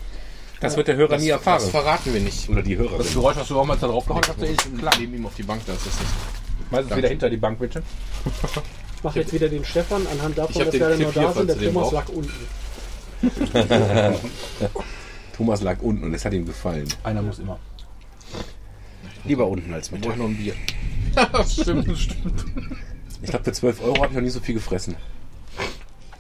Das 0.61 0.77
wird 0.77 0.89
der 0.89 0.97
Hörer 0.97 1.17
nie 1.17 1.29
Das 1.29 1.39
erfahren. 1.39 1.71
verraten 1.71 2.13
wir 2.13 2.21
nicht. 2.21 2.49
Oder 2.49 2.63
die 2.63 2.77
Hörerin. 2.77 2.99
Das 2.99 3.13
Geräusch, 3.13 3.37
was 3.37 3.49
du 3.49 3.59
auch 3.59 3.65
mal 3.67 3.77
da 3.77 3.87
drauf 3.87 4.07
gehauen 4.07 4.23
hast, 4.29 4.43
eh 4.43 4.53
ist 4.53 4.79
klar. 4.79 4.93
Neben 4.99 5.15
ihm 5.15 5.27
auf 5.27 5.35
die 5.35 5.43
Bank, 5.43 5.63
da 5.67 5.73
ist 5.73 5.87
das. 5.87 5.95
Meistens 6.71 6.97
wieder 6.97 7.09
hinter 7.09 7.31
die 7.31 7.37
Bank, 7.37 7.59
bitte. 7.59 7.83
Ich 8.97 9.05
mache 9.05 9.21
jetzt 9.21 9.33
wieder 9.33 9.49
den 9.49 9.65
Stefan 9.65 10.07
anhand 10.07 10.37
davon, 10.39 10.65
dass 10.65 10.73
wir 10.75 10.87
alle 10.87 10.95
Clip 10.97 11.07
noch 11.07 11.13
hier, 11.15 11.23
da 11.23 11.33
sind. 11.33 11.49
Der 11.49 11.73
Thomas 11.73 11.93
lag 11.93 12.09
unten. 12.09 12.33
Thomas 15.37 15.63
lag 15.63 15.81
unten 15.81 16.05
und 16.05 16.15
es 16.15 16.25
hat 16.25 16.33
ihm 16.33 16.47
gefallen. 16.47 16.87
Einer 17.03 17.23
muss 17.23 17.39
immer. 17.39 17.59
Lieber 19.25 19.47
unten 19.47 19.73
als 19.73 19.91
mit. 19.91 20.03
Brauche 20.03 20.13
ich 20.13 20.19
noch 20.19 20.27
ein 20.27 20.37
Bier. 20.37 20.55
stimmt, 21.49 21.99
stimmt. 21.99 22.45
Ich 23.23 23.31
glaube, 23.31 23.45
für 23.45 23.53
12 23.53 23.83
Euro 23.83 23.97
habe 23.97 24.09
ich 24.09 24.13
noch 24.15 24.23
nie 24.23 24.31
so 24.31 24.41
viel 24.41 24.55
gefressen. 24.55 24.97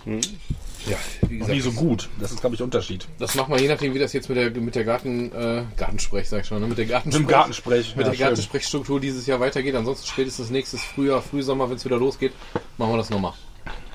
Ja, 0.06 0.96
wie 1.28 1.38
Noch 1.38 1.48
nie 1.48 1.60
so 1.60 1.72
gut. 1.72 2.08
Das 2.20 2.30
ist, 2.30 2.40
glaube 2.40 2.54
ich, 2.54 2.58
der 2.58 2.64
Unterschied. 2.66 3.06
Das 3.18 3.34
machen 3.34 3.54
wir 3.54 3.60
je 3.60 3.68
nachdem, 3.68 3.94
wie 3.94 3.98
das 3.98 4.12
jetzt 4.12 4.28
mit 4.28 4.36
der, 4.36 4.50
mit 4.50 4.74
der 4.74 4.84
Garten, 4.84 5.32
äh, 5.32 5.64
Gartensprech, 5.76 6.28
sag 6.28 6.42
ich 6.42 6.46
schon, 6.46 6.60
ne? 6.60 6.66
mit 6.66 6.76
der 6.76 6.84
Gartensprech, 6.86 7.20
Mit 7.20 7.28
dem 7.28 7.30
Gartensprech. 7.30 7.96
mit 7.96 8.04
Ja, 8.04 8.10
der 8.10 8.16
schön. 8.16 8.26
Gartensprechstruktur 8.26 9.00
dieses 9.00 9.26
Jahr 9.26 9.40
weitergeht. 9.40 9.74
Ansonsten 9.74 10.06
spätestens 10.06 10.50
nächstes 10.50 10.82
Frühjahr, 10.82 11.22
Frühsommer, 11.22 11.68
wenn 11.70 11.76
es 11.76 11.84
wieder 11.84 11.96
losgeht, 11.98 12.32
machen 12.76 12.92
wir 12.92 12.98
das 12.98 13.08
nochmal. 13.10 13.32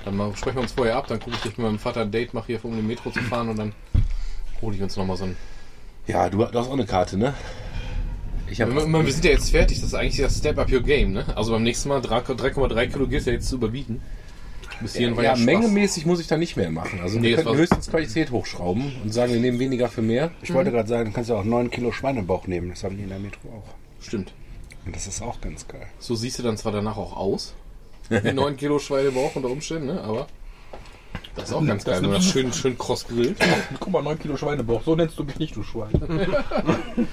Dann 0.04 0.16
mal, 0.16 0.34
sprechen 0.36 0.56
wir 0.56 0.62
uns 0.62 0.72
vorher 0.72 0.96
ab, 0.96 1.06
dann 1.08 1.20
gucke 1.20 1.36
ich, 1.36 1.42
dass 1.42 1.52
ich 1.52 1.58
mit 1.58 1.66
meinem 1.66 1.78
Vater 1.78 2.02
ein 2.02 2.10
Date 2.10 2.34
mache, 2.34 2.46
hier 2.46 2.64
um 2.64 2.74
den 2.74 2.86
Metro 2.86 3.10
zu 3.10 3.20
fahren 3.20 3.48
und 3.48 3.58
dann 3.58 3.72
hole 4.62 4.76
ich 4.76 4.82
uns 4.82 4.96
nochmal 4.96 5.16
so 5.16 5.24
ein... 5.24 5.36
Ja, 6.06 6.28
du, 6.28 6.38
du 6.38 6.58
hast 6.58 6.68
auch 6.68 6.72
eine 6.72 6.86
Karte, 6.86 7.16
ne? 7.16 7.34
Ich 8.50 8.60
habe 8.60 8.74
Wir, 8.74 8.86
wir 8.86 9.06
wir 9.06 9.12
sind 9.12 9.24
ja 9.24 9.30
jetzt 9.30 9.50
fertig, 9.50 9.78
das 9.80 9.88
ist 9.88 9.94
eigentlich 9.94 10.16
das 10.16 10.38
Step 10.38 10.58
Up 10.58 10.70
Your 10.72 10.82
Game, 10.82 11.12
ne? 11.12 11.24
Also 11.36 11.52
beim 11.52 11.62
nächsten 11.62 11.88
Mal 11.88 12.00
3 12.00 12.18
3,3 12.18 12.86
Kilo 12.88 13.06
gilt 13.06 13.26
ja 13.26 13.32
jetzt 13.32 13.48
zu 13.48 13.56
überbieten. 13.56 14.00
Bis 14.80 14.96
hierhin 14.96 15.14
ja, 15.16 15.22
ja 15.22 15.36
mengemäßig 15.36 16.06
muss 16.06 16.20
ich 16.20 16.26
da 16.26 16.36
nicht 16.38 16.56
mehr 16.56 16.70
machen. 16.70 17.00
Also 17.02 17.18
Nee, 17.18 17.30
wir 17.30 17.36
könnten 17.36 17.56
höchstens 17.56 17.90
Qualität 17.90 18.30
hochschrauben 18.30 18.92
und 19.04 19.12
sagen, 19.12 19.32
wir 19.32 19.40
nehmen 19.40 19.58
weniger 19.58 19.88
für 19.88 20.02
mehr. 20.02 20.30
Ich 20.42 20.52
wollte 20.54 20.70
gerade 20.70 20.88
sagen, 20.88 21.10
du 21.10 21.14
kannst 21.14 21.28
ja 21.30 21.36
auch 21.36 21.44
9 21.44 21.70
Kilo 21.70 21.92
Schweinebauch 21.92 22.46
nehmen. 22.46 22.70
Das 22.70 22.82
haben 22.82 22.96
die 22.96 23.02
in 23.02 23.10
der 23.10 23.18
Metro 23.18 23.48
auch. 23.48 23.74
Stimmt. 24.02 24.32
Und 24.86 24.96
das 24.96 25.06
ist 25.06 25.20
auch 25.20 25.40
ganz 25.40 25.68
geil. 25.68 25.86
So 25.98 26.14
siehst 26.14 26.38
du 26.38 26.42
dann 26.42 26.56
zwar 26.56 26.72
danach 26.72 26.96
auch 26.96 27.14
aus, 27.14 27.54
wie 28.10 28.32
9 28.32 28.56
Kilo 28.56 28.78
Schweinebauch 28.78 29.34
unter 29.36 29.48
Umständen, 29.48 29.86
ne? 29.86 30.00
aber 30.02 30.26
das 31.36 31.48
ist 31.48 31.54
auch 31.54 31.64
ganz 31.64 31.84
geil, 31.84 32.02
wenn 32.02 32.10
man 32.10 32.18
das 32.20 32.26
schön, 32.26 32.52
schön 32.52 32.76
kross 32.76 33.06
grillt. 33.06 33.36
Guck 33.78 33.92
mal, 33.92 34.02
9 34.02 34.18
Kilo 34.18 34.36
Schweinebauch. 34.36 34.82
So 34.84 34.94
nennst 34.96 35.18
du 35.18 35.24
mich 35.24 35.38
nicht, 35.38 35.56
du 35.56 35.62
Schwein. 35.62 35.90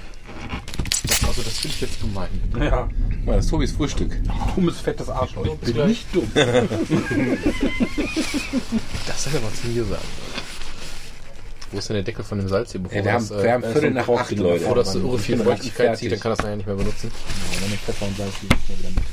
Also 1.27 1.41
das 1.43 1.59
finde 1.59 1.75
ich 1.75 1.81
jetzt 1.81 1.99
gemein. 2.01 2.29
ja. 2.59 2.87
Mal, 3.25 3.35
das 3.35 3.45
ist 3.45 3.51
Tobis 3.51 3.71
Frühstück. 3.73 4.11
Dummes, 4.55 4.79
fettes 4.79 5.09
Arschloch. 5.09 5.45
Ich 5.45 5.53
bin 5.59 5.73
gleich. 5.73 5.87
nicht 5.89 6.05
dumm. 6.15 6.31
Das 9.05 9.23
soll 9.23 9.33
er 9.35 9.41
mal 9.41 9.51
zu 9.53 9.67
mir 9.67 9.83
sagen. 9.83 10.01
Wo 11.71 11.77
ist 11.77 11.89
denn 11.89 11.95
der 11.95 12.03
Deckel 12.03 12.23
von 12.23 12.39
dem 12.39 12.47
Salz 12.47 12.71
hier? 12.71 12.81
Bevor 12.81 12.97
Ja, 12.97 13.03
wir, 13.05 13.11
das, 13.13 13.29
haben, 13.31 13.43
wir 13.43 13.51
haben 13.51 13.63
äh, 13.63 13.71
Viertel 13.71 13.91
nach 13.91 14.07
acht, 14.09 14.31
Leute. 14.31 14.59
bevor 14.61 14.75
das 14.75 14.93
so 14.93 14.99
irre 14.99 15.19
viel 15.19 15.37
Feuchtigkeit 15.37 15.97
zieht, 15.97 16.11
dann 16.13 16.19
kann 16.19 16.31
das 16.31 16.39
nachher 16.39 16.55
nicht 16.55 16.65
mehr 16.65 16.75
benutzen. 16.75 17.11
Ja, 17.61 17.67
mit 17.67 17.79
Pfeffer 17.81 18.05
und 18.07 18.17
Salz 18.17 18.33
die 18.41 18.47
ich 18.47 18.79
wieder 18.79 18.89
mit. 18.89 19.03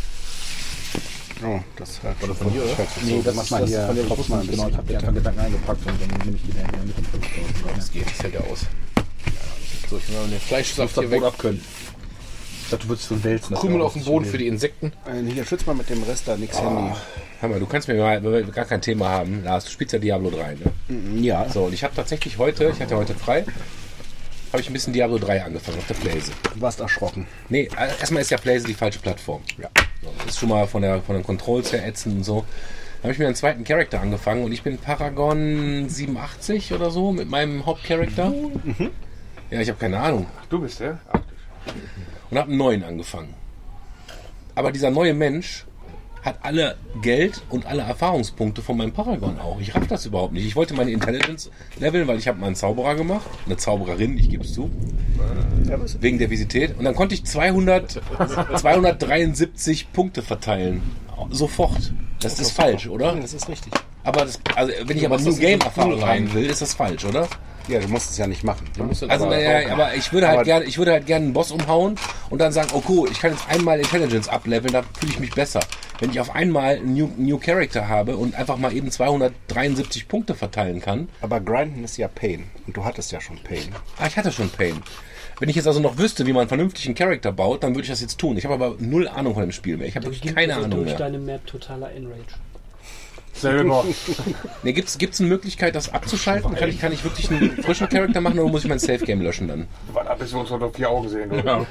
Oh, 1.45 1.59
das 1.77 2.03
hat 2.03 2.23
Oder 2.23 2.35
von 2.35 2.53
dir, 2.53 2.63
oder? 2.63 2.87
Nee, 3.03 3.21
das 3.25 3.35
mach 3.35 3.51
mal 3.51 3.67
hier. 3.67 3.87
von 3.87 3.97
der 3.97 4.05
guck 4.07 4.29
mal 4.29 4.41
ein 4.41 4.47
Kopf 4.47 4.51
Genau, 4.51 4.65
bisschen. 4.65 4.69
ich 4.71 4.77
habe 4.77 4.87
die 4.89 4.97
einfach 4.97 5.15
Gedanken 5.15 5.41
eingepackt 5.41 5.87
und 5.87 6.01
dann 6.01 6.19
nehme 6.25 6.37
ich 6.37 6.43
die 6.43 6.53
dann 6.53 6.87
mit 6.87 6.97
dem 6.97 7.05
Fünf 7.05 7.77
Das 7.77 7.91
geht, 7.93 8.07
das 8.07 8.23
hält 8.23 8.35
ja 8.35 8.41
aus. 8.41 8.61
So, 9.91 9.97
ich 9.99 10.09
nehme 10.09 10.21
mal 10.23 10.29
den 10.31 10.41
Fleischsaft 10.41 10.95
hier 10.99 11.11
weg. 11.11 11.23
Abkönnen. 11.23 11.61
Ich 12.65 12.71
dachte, 12.71 12.85
du 12.85 12.89
würdest 12.91 13.09
so 13.09 13.23
wälzen. 13.25 13.51
das 13.53 13.61
Krümel 13.61 13.83
auf 13.83 13.93
dem 13.93 14.05
Boden 14.05 14.25
für 14.25 14.39
die 14.39 14.47
Insekten. 14.47 14.93
Äh, 15.07 15.31
Hier, 15.33 15.45
schütz 15.45 15.67
mal 15.67 15.75
mit 15.75 15.91
dem 15.91 16.03
Rest 16.05 16.27
da 16.27 16.37
nichts 16.37 16.59
Handy. 16.61 16.93
Hör 17.41 17.49
mal, 17.51 17.61
du 17.61 17.67
kannst 17.67 17.89
mir 17.89 17.95
mal, 17.97 18.23
wenn 18.25 18.33
wir 18.33 18.43
gar 18.45 18.65
kein 18.65 18.81
Thema 18.81 19.11
haben, 19.11 19.45
Lars, 19.45 19.65
du 19.67 19.71
spielst 19.71 19.93
ja 19.93 19.99
Diablo 19.99 20.31
3, 20.31 20.55
ne? 20.55 21.21
Ja. 21.21 21.47
So, 21.51 21.65
und 21.65 21.75
ich 21.75 21.85
habe 21.85 21.95
tatsächlich 21.95 22.39
heute, 22.39 22.71
ich 22.75 22.81
hatte 22.81 22.97
heute 22.97 23.15
frei, 23.15 23.45
habe 24.55 24.63
ich 24.63 24.71
ein 24.71 24.73
bisschen 24.73 24.93
Diablo 24.93 25.19
3 25.19 25.47
angefangen 25.47 25.79
auf 25.79 25.87
der 25.89 25.95
Playse. 25.95 26.31
Du 26.55 26.61
warst 26.61 26.79
erschrocken. 26.79 27.27
Nee, 27.49 27.69
äh, 27.77 27.89
erstmal 27.99 28.23
ist 28.23 28.31
ja 28.31 28.39
Playse 28.39 28.69
die 28.69 28.75
falsche 28.75 29.01
Plattform. 29.01 29.43
Ja. 29.61 29.69
Das 30.19 30.27
ist 30.29 30.39
schon 30.39 30.49
mal 30.49 30.69
von, 30.69 30.81
der, 30.81 31.03
von 31.03 31.17
den 31.17 31.25
Controls 31.25 31.73
her 31.73 31.85
ätzend 31.85 32.19
und 32.19 32.23
so. 32.23 32.37
Dann 32.37 33.03
habe 33.03 33.13
ich 33.13 33.19
mir 33.19 33.27
einen 33.27 33.35
zweiten 33.35 33.65
Charakter 33.65 34.01
angefangen 34.01 34.45
und 34.45 34.53
ich 34.53 34.63
bin 34.63 34.79
Paragon 34.79 35.89
87 35.89 36.73
oder 36.73 36.93
so 36.93 37.11
mit 37.11 37.29
meinem 37.29 37.67
Hauptcharakter. 37.67 38.33
Ja, 39.51 39.61
ich 39.61 39.69
habe 39.69 39.79
keine 39.79 39.99
Ahnung. 39.99 40.27
Du 40.49 40.61
bist 40.61 40.79
der? 40.79 41.01
und 42.31 42.39
habe 42.39 42.49
einen 42.49 42.59
neuen 42.59 42.85
angefangen. 42.85 43.35
Aber 44.55 44.71
dieser 44.71 44.91
neue 44.91 45.15
Mensch 45.15 45.65
hat 46.25 46.39
alle 46.43 46.77
Geld 47.03 47.43
und 47.51 47.67
alle 47.67 47.83
Erfahrungspunkte 47.83 48.63
von 48.63 48.79
meinem 48.79 48.93
Paragon 48.93 49.39
auch. 49.39 49.61
Ich 49.61 49.75
raff 49.75 49.87
das 49.87 50.07
überhaupt 50.07 50.33
nicht. 50.33 50.47
Ich 50.47 50.57
wollte 50.57 50.73
meine 50.75 50.91
Intelligence 50.91 51.51
leveln, 51.79 52.09
weil 52.09 52.19
ich 52.19 52.27
habe 52.27 52.41
mal 52.41 52.47
einen 52.47 52.57
Zauberer 52.57 52.95
gemacht, 52.95 53.29
eine 53.45 53.59
Zaubererin, 53.59 54.17
ich 54.17 54.31
gebe 54.31 54.43
es 54.43 54.55
zu, 54.55 54.71
wegen 56.01 56.19
der 56.19 56.31
Visität. 56.31 56.79
Und 56.79 56.85
dann 56.85 56.95
konnte 56.95 57.15
ich 57.15 57.25
200, 57.25 58.01
273 58.57 59.93
Punkte 59.93 60.23
verteilen. 60.23 60.83
Sofort. 61.31 61.93
Das 62.21 62.41
ist 62.41 62.53
falsch, 62.53 62.89
oder? 62.89 63.15
Das 63.17 63.35
ist 63.35 63.49
richtig. 63.49 63.73
Aber 64.03 64.25
das, 64.25 64.41
also, 64.55 64.73
wenn 64.87 64.97
ich 64.97 65.05
aber 65.05 65.19
New 65.19 65.27
das 65.27 65.35
in 65.35 65.41
Game 65.41 65.61
so 65.61 65.67
Erfahrung 65.67 65.93
Pool 65.93 66.03
rein. 66.03 66.33
will, 66.33 66.47
ist 66.47 66.63
das 66.63 66.75
falsch, 66.75 67.05
oder? 67.05 67.29
Ja, 67.69 67.81
du 67.81 67.89
musst 67.89 68.11
es 68.11 68.19
ja 68.19 68.27
nicht 68.27 68.45
machen. 68.45 68.67
ne? 68.77 68.89
Also, 69.09 69.27
naja, 69.27 69.73
aber 69.73 69.95
ich 69.95 70.13
würde 70.13 70.27
halt 70.29 70.37
Aber- 70.37 70.45
gerne, 70.45 70.65
ich 70.67 70.77
würde 70.79 70.93
halt 70.93 71.07
gerne 71.07 71.25
einen 71.25 71.33
Boss 71.35 71.51
umhauen 71.51 71.97
und 72.31 72.39
dann 72.41 72.53
sagen, 72.53 72.69
oh 72.75 72.83
cool, 72.89 73.09
ich 73.11 73.21
kann 73.21 73.33
jetzt 73.33 73.49
einmal 73.49 73.79
Intelligence 73.79 74.29
ableveln, 74.29 74.73
da 74.73 74.83
fühle 74.99 75.13
ich 75.13 75.19
mich 75.21 75.31
besser. 75.35 75.61
Wenn 76.01 76.11
ich 76.11 76.21
auf 76.21 76.35
einmal 76.35 76.77
einen 76.77 76.95
New, 76.95 77.09
New 77.17 77.39
Character 77.39 77.89
habe 77.89 78.17
und 78.17 78.35
einfach 78.35 78.57
mal 78.59 78.73
eben 78.75 78.91
273 78.91 80.09
Punkte 80.09 80.35
verteilen 80.35 80.81
kann, 80.81 81.09
Aber 81.21 81.41
Grinden 81.41 81.85
ist 81.85 81.97
ja 81.97 82.09
Pain. 82.09 82.45
Und 82.67 82.77
du 82.77 82.85
hattest 82.85 83.13
ja 83.13 83.21
schon 83.21 83.39
Pain. 83.43 83.69
ah, 83.99 84.07
ich 84.07 84.17
hatte 84.17 84.33
schon 84.33 84.51
Pain. 84.51 84.83
Wenn 85.41 85.49
ich 85.49 85.57
jetzt 85.57 85.67
also 85.67 85.81
noch 85.81 85.99
wüsste, 85.99 86.27
wie 86.27 86.33
man 86.33 86.47
vernünftig 86.49 86.87
einen 86.87 86.95
Charakter 86.95 87.33
baut, 87.33 87.63
dann 87.65 87.71
würde 87.75 87.83
ich 87.83 87.89
das 87.91 88.01
jetzt 88.01 88.19
tun. 88.19 88.37
Ich 88.37 88.45
habe 88.45 88.55
aber 88.55 88.77
null 88.79 89.09
Ahnung 89.09 89.35
von 89.35 89.43
dem 89.43 89.53
Spiel 89.53 89.77
mehr. 89.77 89.89
Ich 89.89 89.97
habe 89.97 90.07
wirklich 90.07 90.33
keine 90.35 90.55
Ahnung 90.55 90.71
durch 90.71 90.85
mehr. 90.91 90.97
deine 90.97 91.19
Map 91.19 91.45
totaler 91.47 91.91
Enrage. 91.93 92.21
Selber. 93.35 93.85
Nee, 94.63 94.73
gibt's 94.73 94.97
gibt's 94.97 95.21
eine 95.21 95.29
Möglichkeit, 95.29 95.75
das 95.75 95.93
abzuschalten? 95.93 96.55
Kann 96.55 96.69
ich, 96.71 96.81
kann 96.81 96.93
ich 96.93 97.05
wirklich 97.05 97.31
einen 97.31 97.63
frischen 97.63 97.89
Charakter 97.89 98.21
machen 98.21 98.39
oder 98.39 98.51
muss 98.51 98.63
ich 98.63 98.69
mein 98.69 98.79
Safe 98.79 99.05
Game 99.05 99.21
löschen 99.21 99.49
dann? 99.49 99.67
Warte, 99.93 100.17
bis 100.19 100.33
wir 100.33 100.41
uns 100.41 100.51
noch 100.51 100.75
vier 100.75 100.89
Augen 100.89 101.09
sehen. 101.09 101.31
Oder? 101.31 101.67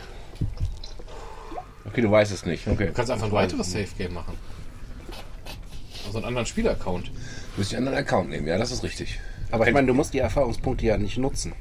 Okay, 1.93 2.01
du 2.01 2.09
weißt 2.09 2.31
es 2.31 2.45
nicht. 2.45 2.67
Okay. 2.67 2.87
Du 2.87 2.93
kannst 2.93 3.11
einfach 3.11 3.27
ein 3.27 3.31
weiteres 3.31 3.71
Safe-Game 3.71 4.13
machen. 4.13 4.35
Also 6.07 6.17
einen 6.17 6.25
anderen 6.25 6.47
Spielaccount. 6.47 7.11
Müsste 7.55 7.73
ich 7.73 7.77
einen 7.77 7.87
anderen 7.87 8.05
Account 8.05 8.29
nehmen, 8.31 8.47
ja, 8.47 8.57
das 8.57 8.71
ist 8.71 8.83
richtig. 8.83 9.19
Aber 9.51 9.67
ich 9.67 9.73
meine, 9.73 9.85
du 9.85 9.93
musst 9.93 10.13
die 10.15 10.19
Erfahrungspunkte 10.19 10.85
ja 10.87 10.97
nicht 10.97 11.19
nutzen. 11.19 11.53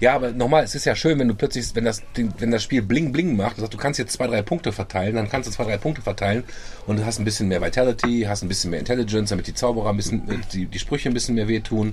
Ja, 0.00 0.14
aber 0.14 0.32
nochmal, 0.32 0.64
es 0.64 0.74
ist 0.74 0.86
ja 0.86 0.96
schön, 0.96 1.18
wenn 1.18 1.28
du 1.28 1.34
plötzlich, 1.34 1.74
wenn 1.74 1.84
das, 1.84 2.02
wenn 2.14 2.50
das 2.50 2.62
Spiel 2.62 2.80
bling 2.80 3.12
bling 3.12 3.36
macht 3.36 3.58
du 3.58 3.76
kannst 3.76 3.98
jetzt 3.98 4.12
zwei, 4.12 4.26
drei 4.26 4.40
Punkte 4.40 4.72
verteilen, 4.72 5.14
dann 5.14 5.28
kannst 5.28 5.48
du 5.48 5.52
zwei, 5.52 5.64
drei 5.64 5.76
Punkte 5.76 6.00
verteilen 6.00 6.44
und 6.86 6.98
du 6.98 7.04
hast 7.04 7.18
ein 7.18 7.24
bisschen 7.24 7.48
mehr 7.48 7.60
Vitality, 7.60 8.24
hast 8.26 8.42
ein 8.42 8.48
bisschen 8.48 8.70
mehr 8.70 8.80
Intelligence, 8.80 9.28
damit 9.28 9.46
die 9.46 9.54
Zauberer 9.54 9.90
ein 9.90 9.96
bisschen, 9.96 10.26
äh, 10.30 10.38
die, 10.52 10.66
die 10.66 10.78
Sprüche 10.78 11.10
ein 11.10 11.14
bisschen 11.14 11.34
mehr 11.34 11.48
wehtun. 11.48 11.92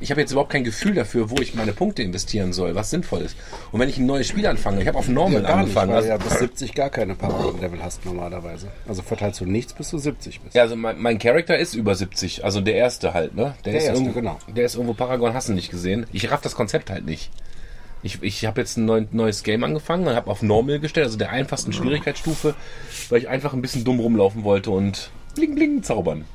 Ich 0.00 0.10
habe 0.10 0.20
jetzt 0.20 0.32
überhaupt 0.32 0.50
kein 0.50 0.64
Gefühl 0.64 0.94
dafür, 0.94 1.30
wo 1.30 1.36
ich 1.36 1.54
meine 1.54 1.72
Punkte 1.72 2.02
investieren 2.02 2.52
soll, 2.52 2.74
was 2.74 2.90
sinnvoll 2.90 3.22
ist. 3.22 3.36
Und 3.72 3.80
wenn 3.80 3.88
ich 3.88 3.98
ein 3.98 4.06
neues 4.06 4.26
Spiel 4.26 4.46
anfange, 4.46 4.82
ich 4.82 4.88
habe 4.88 4.98
auf 4.98 5.08
Normal 5.08 5.42
nicht, 5.42 5.50
angefangen. 5.50 5.90
weil 5.90 5.96
also, 5.96 6.08
du 6.08 6.14
ja 6.14 6.18
bis 6.18 6.38
70 6.38 6.74
gar 6.74 6.90
keine 6.90 7.14
Paragon-Level 7.14 7.82
hast 7.82 8.04
normalerweise. 8.04 8.68
Also 8.88 9.02
verteilst 9.02 9.40
du 9.40 9.46
nichts, 9.46 9.72
bis 9.72 9.90
du 9.90 9.98
70 9.98 10.40
bist. 10.40 10.54
Ja, 10.54 10.62
also 10.62 10.76
mein, 10.76 11.00
mein 11.00 11.18
Charakter 11.18 11.56
ist 11.56 11.74
über 11.74 11.94
70, 11.94 12.44
also 12.44 12.60
der 12.60 12.74
erste 12.74 13.14
halt, 13.14 13.34
ne? 13.34 13.54
Der, 13.64 13.74
ist 13.74 13.84
erste, 13.84 14.00
irgendwo, 14.00 14.20
genau. 14.20 14.38
Der 14.54 14.64
ist 14.64 14.74
irgendwo 14.74 14.94
Paragon, 14.94 15.34
hast 15.34 15.48
du 15.48 15.52
nicht 15.52 15.70
gesehen. 15.70 16.06
Ich 16.12 16.30
raff 16.30 16.40
das 16.40 16.54
Konzept 16.54 16.90
halt 16.90 17.06
nicht. 17.06 17.30
Ich, 18.02 18.22
ich 18.22 18.44
habe 18.44 18.60
jetzt 18.60 18.76
ein 18.76 18.84
neu, 18.84 19.06
neues 19.12 19.42
Game 19.44 19.64
angefangen 19.64 20.06
und 20.06 20.14
habe 20.14 20.30
auf 20.30 20.42
Normal 20.42 20.78
gestellt, 20.78 21.06
also 21.06 21.16
der 21.16 21.30
einfachsten 21.30 21.72
Schwierigkeitsstufe, 21.72 22.54
weil 23.08 23.18
ich 23.18 23.28
einfach 23.28 23.54
ein 23.54 23.62
bisschen 23.62 23.84
dumm 23.84 23.98
rumlaufen 23.98 24.44
wollte 24.44 24.70
und 24.70 25.10
bling 25.34 25.54
bling 25.54 25.82
zaubern. 25.82 26.26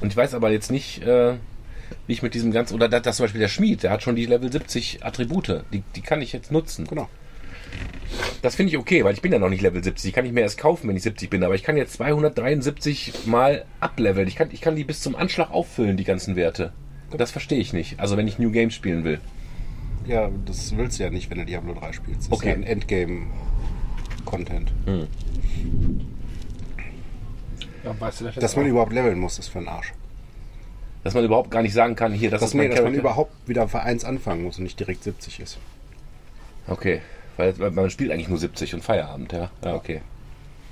Und 0.00 0.08
ich 0.08 0.16
weiß 0.16 0.34
aber 0.34 0.50
jetzt 0.50 0.72
nicht, 0.72 1.00
äh, 1.04 1.34
wie 2.06 2.12
ich 2.12 2.22
mit 2.22 2.34
diesem 2.34 2.52
ganzen, 2.52 2.74
oder 2.74 2.88
das, 2.88 3.02
das 3.02 3.16
zum 3.16 3.24
Beispiel 3.24 3.40
der 3.40 3.48
Schmied, 3.48 3.82
der 3.82 3.90
hat 3.90 4.02
schon 4.02 4.16
die 4.16 4.26
Level 4.26 4.50
70 4.50 5.04
Attribute, 5.04 5.64
die, 5.72 5.82
die 5.96 6.00
kann 6.00 6.22
ich 6.22 6.32
jetzt 6.32 6.52
nutzen. 6.52 6.86
Genau. 6.86 7.08
Das 8.42 8.56
finde 8.56 8.70
ich 8.72 8.78
okay, 8.78 9.04
weil 9.04 9.14
ich 9.14 9.22
bin 9.22 9.32
ja 9.32 9.38
noch 9.38 9.48
nicht 9.48 9.62
Level 9.62 9.82
70. 9.82 10.08
Ich 10.08 10.14
kann 10.14 10.24
nicht 10.24 10.34
mehr 10.34 10.42
erst 10.42 10.58
kaufen, 10.58 10.88
wenn 10.88 10.96
ich 10.96 11.02
70 11.02 11.30
bin, 11.30 11.42
aber 11.44 11.54
ich 11.54 11.62
kann 11.62 11.76
jetzt 11.76 11.94
273 11.94 13.26
mal 13.26 13.64
upleveln. 13.80 14.28
Ich 14.28 14.36
kann, 14.36 14.48
ich 14.52 14.60
kann 14.60 14.76
die 14.76 14.84
bis 14.84 15.00
zum 15.00 15.16
Anschlag 15.16 15.50
auffüllen, 15.50 15.96
die 15.96 16.04
ganzen 16.04 16.36
Werte. 16.36 16.72
Das 17.16 17.30
verstehe 17.30 17.58
ich 17.58 17.72
nicht. 17.72 18.00
Also 18.00 18.16
wenn 18.16 18.28
ich 18.28 18.38
New 18.38 18.50
Game 18.50 18.70
spielen 18.70 19.04
will. 19.04 19.20
Ja, 20.06 20.30
das 20.46 20.76
willst 20.76 20.98
du 20.98 21.04
ja 21.04 21.10
nicht, 21.10 21.30
wenn 21.30 21.38
du 21.38 21.44
Diablo 21.46 21.74
3 21.74 21.92
spielst. 21.92 22.30
Das 22.30 22.38
Okay. 22.38 22.50
ist 22.50 22.56
ja 22.56 22.60
ein 22.60 22.64
Endgame-Content. 22.64 24.72
Ja, 27.84 27.98
weißt 28.00 28.20
du, 28.20 28.24
das 28.26 28.34
Dass 28.36 28.56
man 28.56 28.66
überhaupt 28.66 28.92
leveln 28.92 29.18
muss, 29.18 29.38
ist 29.38 29.48
für 29.48 29.58
den 29.60 29.68
Arsch. 29.68 29.92
Dass 31.04 31.14
man 31.14 31.24
überhaupt 31.24 31.50
gar 31.50 31.62
nicht 31.62 31.74
sagen 31.74 31.96
kann, 31.96 32.12
hier, 32.12 32.30
das 32.30 32.40
Dass, 32.40 32.50
ist 32.50 32.54
mein 32.54 32.68
nee, 32.68 32.74
dass 32.74 32.84
man 32.84 32.94
überhaupt 32.94 33.32
wieder 33.46 33.68
1 33.72 34.04
anfangen 34.04 34.44
muss 34.44 34.58
und 34.58 34.64
nicht 34.64 34.78
direkt 34.78 35.02
70 35.02 35.40
ist. 35.40 35.58
Okay, 36.68 37.00
weil, 37.36 37.58
weil 37.58 37.72
man 37.72 37.90
spielt 37.90 38.12
eigentlich 38.12 38.28
nur 38.28 38.38
70 38.38 38.74
und 38.74 38.84
Feierabend, 38.84 39.32
ja. 39.32 39.50
Ja, 39.64 39.74
okay. 39.74 40.02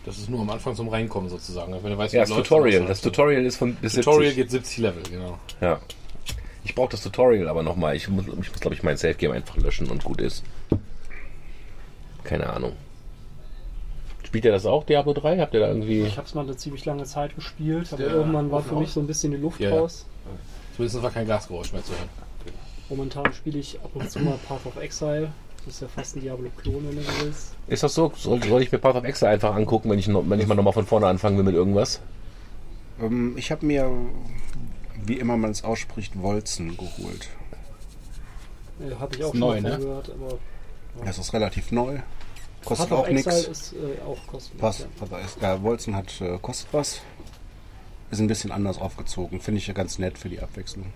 Das 0.04 0.18
ist 0.18 0.30
nur 0.30 0.40
am 0.40 0.48
Anfang 0.50 0.74
zum 0.74 0.88
Reinkommen 0.88 1.28
sozusagen. 1.28 1.72
Wenn 1.72 1.90
du 1.90 1.98
weißt, 1.98 2.14
Ja, 2.14 2.20
das 2.20 2.30
läuft, 2.30 2.44
Tutorial. 2.48 2.86
Das 2.86 3.00
Tutorial 3.00 3.44
ist 3.44 3.56
von 3.56 3.74
bis 3.74 3.94
Tutorial 3.94 4.32
70. 4.32 4.36
geht 4.36 4.50
70 4.50 4.78
Level, 4.78 5.02
genau. 5.10 5.38
Ja. 5.60 5.80
Ich 6.64 6.74
brauche 6.74 6.90
das 6.90 7.02
Tutorial 7.02 7.48
aber 7.48 7.62
nochmal. 7.62 7.96
Ich 7.96 8.08
muss, 8.08 8.26
ich 8.26 8.34
muss 8.34 8.60
glaube 8.60 8.74
ich, 8.74 8.82
mein 8.82 8.96
Save 8.96 9.14
Game 9.14 9.32
einfach 9.32 9.56
löschen 9.56 9.90
und 9.90 10.04
gut 10.04 10.20
ist. 10.20 10.42
Keine 12.24 12.48
Ahnung. 12.48 12.72
Spielt 14.24 14.44
ihr 14.44 14.52
das 14.52 14.64
auch, 14.64 14.84
Diablo 14.84 15.12
3? 15.12 15.38
Habt 15.38 15.54
ihr 15.54 15.60
da 15.60 15.68
irgendwie. 15.68 16.02
Ich 16.02 16.16
habe 16.16 16.26
es 16.26 16.34
mal 16.34 16.42
eine 16.42 16.56
ziemlich 16.56 16.84
lange 16.84 17.04
Zeit 17.04 17.34
gespielt, 17.34 17.88
aber 17.92 18.02
der 18.02 18.12
irgendwann 18.12 18.50
war 18.50 18.62
für 18.62 18.76
mich 18.76 18.90
so 18.90 19.00
ein 19.00 19.06
bisschen 19.06 19.32
die 19.32 19.38
Luft 19.38 19.60
Ja, 19.60 19.70
ja. 19.70 19.78
raus. 19.80 20.06
Zumindest 20.80 21.02
war 21.02 21.10
kein 21.10 21.26
Gasgeräusch 21.26 21.72
mehr 21.72 21.84
zu 21.84 21.92
hören. 21.92 22.08
Momentan 22.88 23.32
spiele 23.34 23.58
ich 23.58 23.78
ab 23.80 23.90
und 23.94 24.10
zu 24.10 24.18
mal 24.20 24.38
Path 24.48 24.64
of 24.64 24.76
Exile. 24.76 25.30
Das 25.66 25.74
ist 25.74 25.82
ja 25.82 25.88
fast 25.88 26.16
ein 26.16 26.22
Diablo-Klon, 26.22 26.88
wenn 26.88 26.96
du 26.96 27.02
so 27.02 27.12
willst. 27.22 27.54
Ist 27.68 27.82
das 27.82 27.94
so? 27.94 28.10
Soll, 28.16 28.42
soll 28.42 28.62
ich 28.62 28.72
mir 28.72 28.78
Path 28.78 28.96
of 28.96 29.04
Exile 29.04 29.30
einfach 29.30 29.54
angucken, 29.54 29.90
wenn 29.90 29.98
ich, 29.98 30.08
noch, 30.08 30.24
wenn 30.26 30.40
ich 30.40 30.46
mal 30.46 30.54
nochmal 30.54 30.72
von 30.72 30.86
vorne 30.86 31.06
anfangen 31.06 31.36
will 31.36 31.44
mit 31.44 31.54
irgendwas? 31.54 32.00
Ähm, 33.00 33.36
ich 33.36 33.50
habe 33.50 33.66
mir, 33.66 33.90
wie 35.04 35.18
immer 35.18 35.36
man 35.36 35.50
es 35.50 35.62
ausspricht, 35.64 36.20
Wolzen 36.20 36.76
geholt. 36.78 37.28
Äh, 38.80 38.94
habe 38.98 39.14
ich 39.14 39.22
auch 39.22 39.26
Ist 39.26 39.30
schon 39.32 39.40
neu, 39.40 39.60
ne? 39.60 39.76
gehört, 39.78 40.10
aber 40.10 40.38
Das 41.04 41.18
ist 41.18 41.32
relativ 41.34 41.72
neu. 41.72 41.98
Kostet 42.64 42.88
Path 42.88 42.98
auch 42.98 43.08
nichts. 43.08 43.44
ist 43.46 43.74
äh, 43.74 44.00
auch 44.06 44.26
kostenlos. 44.26 44.86
Ja. 45.40 45.54
Ja, 45.54 45.62
Wolzen 45.62 45.94
hat, 45.94 46.20
äh, 46.22 46.38
kostet 46.40 46.68
was. 46.72 47.02
Ist 48.10 48.20
ein 48.20 48.26
bisschen 48.26 48.50
anders 48.50 48.78
aufgezogen. 48.78 49.40
Finde 49.40 49.58
ich 49.58 49.66
ja 49.66 49.74
ganz 49.74 49.98
nett 49.98 50.18
für 50.18 50.28
die 50.28 50.40
Abwechslung. 50.40 50.86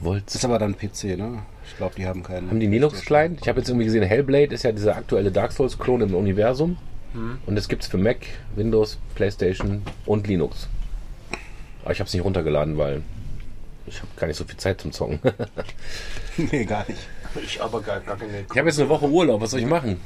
Wollt 0.00 0.34
Ist 0.34 0.44
aber 0.44 0.58
dann 0.58 0.76
PC, 0.76 1.16
ne? 1.16 1.42
Ich 1.64 1.76
glaube, 1.76 1.94
die 1.96 2.06
haben 2.06 2.24
keinen. 2.24 2.50
Haben 2.50 2.58
die 2.58 2.66
Linux 2.66 3.02
Client? 3.02 3.38
Ich 3.40 3.48
habe 3.48 3.60
jetzt 3.60 3.68
irgendwie 3.68 3.84
gesehen, 3.84 4.02
Hellblade 4.02 4.52
ist 4.52 4.64
ja 4.64 4.72
dieser 4.72 4.96
aktuelle 4.96 5.30
Dark 5.30 5.52
Souls 5.52 5.78
Klon 5.78 6.00
im 6.00 6.14
Universum. 6.14 6.76
Und 7.46 7.56
das 7.56 7.68
gibt's 7.68 7.86
für 7.86 7.98
Mac, 7.98 8.26
Windows, 8.56 8.98
PlayStation 9.14 9.82
und 10.06 10.26
Linux. 10.26 10.68
Aber 11.82 11.92
ich 11.92 12.00
habe 12.00 12.08
es 12.08 12.14
nicht 12.14 12.24
runtergeladen, 12.24 12.78
weil 12.78 13.02
ich 13.86 13.98
habe 13.98 14.08
gar 14.16 14.26
nicht 14.28 14.36
so 14.36 14.44
viel 14.44 14.56
Zeit 14.56 14.80
zum 14.80 14.92
Zocken. 14.92 15.20
nee, 16.36 16.64
gar 16.64 16.86
nicht. 16.88 17.06
Ich 17.44 17.62
aber 17.62 17.82
gar, 17.82 18.00
gar 18.00 18.16
keine. 18.16 18.44
Ich 18.50 18.58
habe 18.58 18.68
jetzt 18.68 18.80
eine 18.80 18.88
Woche 18.88 19.08
Urlaub, 19.08 19.40
was 19.40 19.50
soll 19.50 19.60
ich 19.60 19.66
machen? 19.66 20.00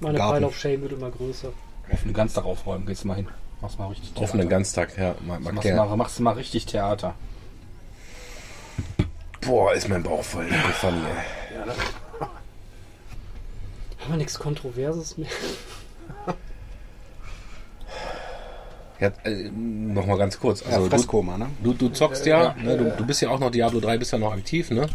Meine 0.00 0.18
Garten. 0.18 0.36
Pile 0.36 0.46
of 0.46 0.58
Shame 0.58 0.82
wird 0.82 0.92
immer 0.92 1.10
größer. 1.10 1.52
Offenen 1.90 2.14
Ganztag 2.14 2.44
aufräumen, 2.44 2.86
gehst 2.86 3.04
du 3.04 3.08
mal 3.08 3.14
hin. 3.14 3.28
Machst 3.60 3.78
mal 3.78 3.86
richtig 3.88 4.10
Theater. 4.10 4.24
Offenen 4.24 4.48
Ganztag, 4.48 4.96
ja. 4.98 5.14
Mag, 5.26 5.40
mag 5.40 5.54
Machst, 5.54 5.70
mal, 5.72 5.96
machst 5.96 6.18
du 6.18 6.22
mal 6.22 6.32
richtig 6.32 6.66
Theater. 6.66 7.14
Boah, 9.40 9.72
ist 9.74 9.88
mein 9.88 10.02
Bauch 10.02 10.22
voll. 10.22 10.46
Gefangen, 10.46 11.04
ey. 11.04 11.58
Haben 14.00 14.12
wir 14.12 14.16
nichts 14.16 14.38
Kontroverses 14.38 15.16
mehr? 15.16 15.28
Ja, 19.00 19.12
äh, 19.24 19.50
noch 19.50 20.06
mal 20.06 20.16
ganz 20.18 20.38
kurz. 20.38 20.60
Ja, 20.60 20.66
Also 20.68 20.84
du, 20.84 20.90
Fresskoma, 20.90 21.36
ne? 21.36 21.48
du, 21.62 21.72
du 21.74 21.88
zockst 21.88 22.26
ja, 22.26 22.54
ne, 22.62 22.76
du, 22.76 22.90
du 22.96 23.06
bist 23.06 23.20
ja 23.22 23.28
auch 23.30 23.40
noch 23.40 23.50
Diablo 23.50 23.80
3, 23.80 23.98
bist 23.98 24.12
ja 24.12 24.18
noch 24.18 24.32
aktiv, 24.32 24.70
ne? 24.70 24.86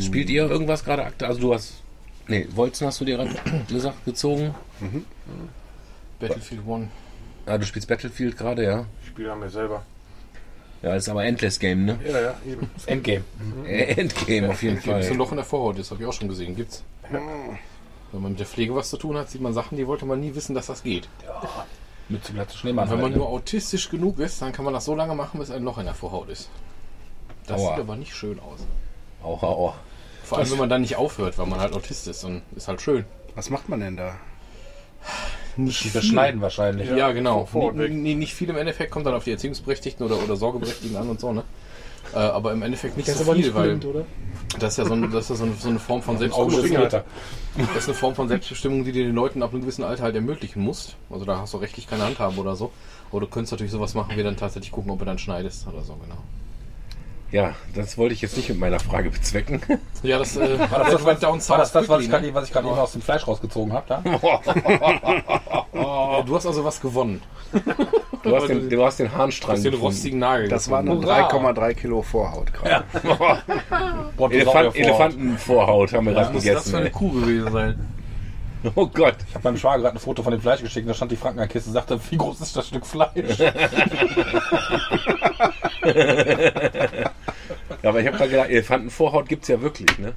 Spielt 0.00 0.28
ihr 0.30 0.48
irgendwas 0.48 0.84
gerade 0.84 1.04
aktuell? 1.04 1.30
Also 1.30 1.40
du 1.40 1.54
hast. 1.54 1.82
Nee, 2.28 2.46
Wolzen 2.54 2.86
hast 2.86 3.00
du 3.00 3.04
dir 3.04 3.16
gerade 3.16 3.34
gesagt, 3.68 4.04
gezogen. 4.04 4.54
Battlefield 6.20 6.60
1. 6.68 6.88
Ah, 7.46 7.58
du 7.58 7.64
spielst 7.64 7.88
Battlefield 7.88 8.36
gerade, 8.36 8.64
ja. 8.64 8.84
Ich 9.02 9.08
spiele 9.08 9.32
an 9.32 9.40
mir 9.40 9.48
selber. 9.50 9.82
Ja, 10.82 10.94
ist 10.94 11.08
aber 11.08 11.24
Endless 11.24 11.58
Game, 11.58 11.86
ne? 11.86 11.98
Ja, 12.06 12.20
ja, 12.20 12.34
eben. 12.46 12.70
Das 12.74 12.84
Endgame. 12.86 13.24
Äh, 13.66 14.00
Endgame 14.00 14.50
auf 14.50 14.62
jeden 14.62 14.76
Gibt 14.76 14.86
es 14.86 14.94
ein 14.94 15.02
Fall. 15.02 15.16
Loch 15.16 15.30
in 15.32 15.36
der 15.36 15.44
Vorhaut, 15.44 15.78
das 15.78 15.90
habe 15.90 16.02
ich 16.02 16.08
auch 16.08 16.12
schon 16.12 16.28
gesehen. 16.28 16.54
Gibt's. 16.54 16.84
Wenn 17.10 18.22
man 18.22 18.32
mit 18.32 18.38
der 18.38 18.46
Pflege 18.46 18.74
was 18.74 18.90
zu 18.90 18.96
tun 18.96 19.16
hat, 19.16 19.30
sieht 19.30 19.40
man 19.40 19.54
Sachen, 19.54 19.76
die 19.76 19.86
wollte 19.86 20.06
man 20.06 20.20
nie 20.20 20.34
wissen, 20.34 20.54
dass 20.54 20.66
das 20.66 20.82
geht. 20.82 21.08
Mit 22.08 22.24
zu 22.24 22.32
glatte 22.32 22.56
Schneemann. 22.56 22.88
Wenn 22.90 22.96
man 22.96 23.06
halt, 23.06 23.16
nur 23.16 23.28
autistisch 23.28 23.88
genug 23.90 24.18
ist, 24.18 24.40
dann 24.40 24.52
kann 24.52 24.64
man 24.64 24.72
das 24.74 24.84
so 24.84 24.94
lange 24.94 25.14
machen, 25.14 25.40
bis 25.40 25.50
ein 25.50 25.62
Loch 25.64 25.78
in 25.78 25.86
der 25.86 25.94
Vorhaut 25.94 26.28
ist. 26.28 26.48
Das 27.46 27.60
Aua. 27.60 27.70
sieht 27.70 27.80
aber 27.80 27.96
nicht 27.96 28.14
schön 28.14 28.38
aus. 28.38 28.60
Auch, 29.22 29.42
auch. 29.42 29.74
Vor 30.28 30.38
allem, 30.38 30.50
wenn 30.50 30.58
man 30.58 30.68
dann 30.68 30.82
nicht 30.82 30.96
aufhört, 30.96 31.38
weil 31.38 31.46
man 31.46 31.60
halt 31.60 31.72
Autist 31.74 32.06
ist. 32.08 32.24
Und 32.24 32.42
ist 32.54 32.68
halt 32.68 32.80
schön. 32.80 33.04
Was 33.34 33.50
macht 33.50 33.68
man 33.68 33.80
denn 33.80 33.96
da? 33.96 34.16
Nicht 35.56 35.84
Die 35.84 35.88
verschneiden 35.88 36.40
wahrscheinlich. 36.40 36.88
Ja, 36.90 37.10
genau. 37.12 37.48
Nie- 37.52 37.78
weg. 37.78 37.92
nie- 37.92 38.14
nicht 38.14 38.34
viel 38.34 38.48
im 38.50 38.56
Endeffekt 38.56 38.90
kommt 38.90 39.06
dann 39.06 39.14
auf 39.14 39.24
die 39.24 39.32
Erziehungsberechtigten 39.32 40.04
oder, 40.06 40.22
oder 40.22 40.36
Sorgeberechtigten 40.36 40.96
an 40.96 41.08
und 41.08 41.20
so, 41.20 41.32
ne? 41.32 41.42
Äh, 42.14 42.18
aber 42.18 42.52
im 42.52 42.62
Endeffekt 42.62 42.96
nicht 42.96 43.08
ist 43.08 43.18
so 43.18 43.24
viel, 43.32 43.42
nicht 43.42 43.54
weil 43.54 43.76
blind, 43.76 43.84
oder? 43.84 44.04
das 44.58 44.72
ist 44.72 44.78
ja, 44.78 44.84
so, 44.86 44.94
ein, 44.94 45.10
das 45.10 45.24
ist 45.24 45.30
ja 45.30 45.36
so, 45.36 45.44
eine, 45.44 45.54
so 45.54 45.68
eine 45.68 45.78
Form 45.78 46.00
von 46.00 46.16
Augenfinger, 46.16 46.88
Selbstbestimmung. 46.90 47.68
Das 47.74 47.82
ist 47.82 47.88
eine 47.88 47.94
Form 47.98 48.14
von 48.14 48.28
Selbstbestimmung, 48.28 48.84
die 48.84 48.92
dir 48.92 49.04
den 49.04 49.14
Leuten 49.14 49.42
ab 49.42 49.52
einem 49.52 49.60
gewissen 49.62 49.82
Alter 49.84 50.04
halt 50.04 50.14
ermöglichen 50.14 50.62
musst. 50.62 50.96
Also 51.10 51.24
da 51.24 51.38
hast 51.40 51.52
du 51.54 51.58
rechtlich 51.58 51.88
keine 51.88 52.04
Handhabe 52.04 52.40
oder 52.40 52.56
so. 52.56 52.72
Aber 53.10 53.20
du 53.20 53.26
könntest 53.26 53.52
natürlich 53.52 53.72
sowas 53.72 53.94
machen, 53.94 54.16
wie 54.16 54.22
dann 54.22 54.36
tatsächlich 54.36 54.72
gucken, 54.72 54.90
ob 54.90 55.00
du 55.00 55.04
dann 55.04 55.18
schneidest 55.18 55.66
oder 55.66 55.82
so, 55.82 55.94
genau. 55.94 56.18
Ja, 57.30 57.52
das 57.74 57.98
wollte 57.98 58.14
ich 58.14 58.22
jetzt 58.22 58.36
nicht 58.38 58.48
mit 58.48 58.58
meiner 58.58 58.80
Frage 58.80 59.10
bezwecken. 59.10 59.60
Ja, 60.02 60.18
das 60.18 60.36
äh, 60.38 60.58
War 60.70 60.84
das, 60.84 61.04
das, 61.04 61.20
down 61.20 61.46
war 61.48 61.58
das, 61.58 61.72
das 61.72 61.86
was 61.88 62.00
ich 62.02 62.08
ne? 62.08 62.14
gerade 62.20 62.34
was 62.34 62.44
ich 62.46 62.52
gerade 62.52 62.66
eben 62.68 62.78
aus 62.78 62.92
dem 62.92 63.02
Fleisch 63.02 63.26
rausgezogen 63.28 63.72
habe? 63.72 63.84
Da? 63.86 64.02
Äh, 65.74 66.24
Du 66.24 66.34
hast 66.34 66.46
also 66.46 66.64
was 66.64 66.80
gewonnen. 66.80 67.22
Du 68.22 68.34
hast 68.34 68.48
den, 68.48 68.68
du 68.68 68.84
hast 68.84 68.98
den 68.98 69.06
Du 69.08 69.14
Harnstrang 69.14 69.56
hast 69.56 69.64
den 69.64 69.74
rostigen 69.74 70.18
Nagel 70.18 70.48
Das 70.48 70.68
waren 70.70 70.86
gefunden. 70.86 71.06
nur 71.06 71.14
3,3 71.14 71.74
Kilo 71.74 72.02
Vorhaut 72.02 72.52
gerade. 72.52 72.84
Elefant, 74.30 74.76
Elefantenvorhaut 74.76 75.92
haben 75.92 76.06
wir 76.06 76.14
gerade 76.14 76.34
Was 76.34 76.44
ist 76.44 76.54
das 76.54 76.64
gegessen. 76.64 76.70
für 76.70 76.78
eine. 76.78 76.90
Kuh 76.90 77.12
gewesen 77.12 77.52
sein? 77.52 77.88
Oh 78.74 78.86
Gott. 78.86 79.16
Ich 79.28 79.34
habe 79.34 79.44
meinem 79.44 79.56
Schwager 79.56 79.82
gerade 79.82 79.96
ein 79.96 80.00
Foto 80.00 80.22
von 80.22 80.32
dem 80.32 80.40
Fleisch 80.40 80.62
geschickt 80.62 80.84
und 80.84 80.88
da 80.88 80.94
stand 80.94 81.12
die 81.12 81.16
Frankenkiste 81.16 81.68
und 81.70 81.74
sagte, 81.74 82.00
wie 82.10 82.16
groß 82.16 82.40
ist 82.40 82.56
das 82.56 82.66
Stück 82.66 82.86
Fleisch? 82.86 83.12
Ja, 87.82 87.90
aber 87.90 88.00
ich 88.00 88.06
habe 88.06 88.16
gerade 88.16 88.30
gedacht, 88.30 88.50
Elefantenvorhaut 88.50 89.28
gibt's 89.28 89.48
ja 89.48 89.60
wirklich, 89.60 89.98
ne? 89.98 90.14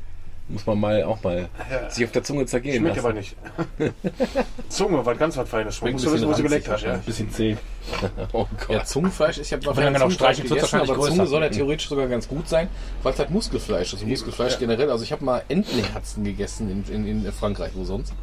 Muss 0.48 0.66
man 0.66 0.80
mal 0.80 1.04
auch 1.04 1.24
mal 1.24 1.48
sich 1.90 2.04
auf 2.04 2.12
der 2.12 2.24
Zunge 2.24 2.46
zergehen 2.46 2.78
Schmeckt 2.80 2.98
lassen. 2.98 3.08
aber 3.08 3.16
nicht. 3.18 3.36
Zunge, 4.70 5.06
was 5.06 5.18
ganz 5.18 5.38
was 5.38 5.48
Feines. 5.48 5.78
Schmeckt 5.78 5.96
Ein 5.96 6.00
so 6.00 6.28
wo 6.28 6.34
sie 6.34 6.44
geleckt 6.44 6.68
hast, 6.68 6.84
ja. 6.84 6.94
Ein 6.94 7.02
bisschen 7.04 7.32
zäh. 7.32 7.56
Oh 8.34 8.48
Ja, 8.68 8.80
Gott. 8.80 8.88
Zungenfleisch 8.88 9.38
ist 9.38 9.50
ja 9.52 9.58
er 9.58 9.92
genau 9.92 10.10
streichelt, 10.10 10.50
wird's 10.50 10.64
gegessen, 10.72 10.80
wahrscheinlich 10.80 10.92
aber. 10.92 11.16
Zunge 11.16 11.28
soll 11.28 11.42
ja 11.44 11.50
theoretisch 11.50 11.88
sogar 11.88 12.08
ganz 12.08 12.28
gut 12.28 12.50
sein, 12.50 12.68
weil 13.02 13.14
es 13.14 13.20
halt 13.20 13.30
Muskelfleisch 13.30 13.94
ist. 13.94 14.04
Und 14.04 14.10
Muskelfleisch 14.10 14.60
generell, 14.60 14.90
also 14.92 15.04
ich 15.04 15.12
habe 15.14 15.24
mal 15.24 15.42
Entenherzen 15.48 16.24
gegessen 16.26 16.84
in, 16.90 17.06
in, 17.08 17.26
in 17.26 17.32
Frankreich, 17.32 17.72
wo 17.76 17.86
sonst. 17.86 18.14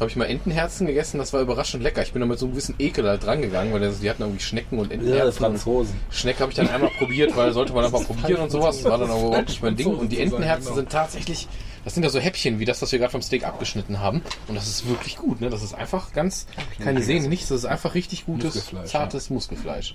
Habe 0.00 0.10
ich 0.10 0.16
mal 0.16 0.24
Entenherzen 0.24 0.86
gegessen, 0.86 1.18
das 1.18 1.32
war 1.32 1.40
überraschend 1.40 1.82
lecker. 1.82 2.02
Ich 2.02 2.12
bin 2.12 2.20
da 2.20 2.26
mit 2.26 2.38
so 2.38 2.46
einem 2.46 2.54
gewissen 2.54 2.74
Ekel 2.78 3.08
halt 3.08 3.24
dran 3.24 3.42
gegangen, 3.42 3.72
weil 3.72 3.80
die 3.80 4.10
hatten 4.10 4.22
irgendwie 4.22 4.42
Schnecken 4.42 4.78
und 4.78 4.90
Ja, 4.90 4.94
Entenherzen. 4.94 5.32
Franzosen. 5.32 5.94
Schnecke 6.10 6.40
habe 6.40 6.50
ich 6.50 6.56
dann 6.56 6.68
einmal 6.68 6.90
probiert, 6.98 7.36
weil 7.36 7.52
sollte 7.52 7.72
man 7.72 7.84
einfach 7.84 8.04
probieren 8.06 8.42
und 8.42 8.50
sowas. 8.50 8.82
Das 8.82 8.90
war 8.90 8.98
dann 8.98 9.10
aber 9.10 9.28
überhaupt 9.28 9.48
nicht 9.48 9.62
mein 9.62 9.76
Ding. 9.76 9.86
Und 9.86 10.10
die 10.10 10.20
Entenherzen 10.20 10.64
genau. 10.64 10.76
sind 10.76 10.90
tatsächlich, 10.90 11.48
das 11.84 11.94
sind 11.94 12.02
ja 12.02 12.10
so 12.10 12.18
Häppchen, 12.18 12.58
wie 12.58 12.64
das, 12.64 12.82
was 12.82 12.90
wir 12.90 12.98
gerade 12.98 13.12
vom 13.12 13.22
Steak 13.22 13.44
abgeschnitten 13.44 14.00
haben. 14.00 14.22
Und 14.48 14.56
das 14.56 14.66
ist 14.66 14.88
wirklich 14.88 15.16
gut. 15.16 15.40
Ne? 15.40 15.48
Das 15.48 15.62
ist 15.62 15.74
einfach 15.74 16.12
ganz, 16.12 16.46
keine 16.82 17.02
Sehne, 17.02 17.28
nichts. 17.28 17.48
Das 17.48 17.58
ist 17.58 17.66
einfach 17.66 17.94
richtig 17.94 18.26
gutes, 18.26 18.54
Muskelfleisch, 18.54 18.90
zartes 18.90 19.30
Muskelfleisch. 19.30 19.94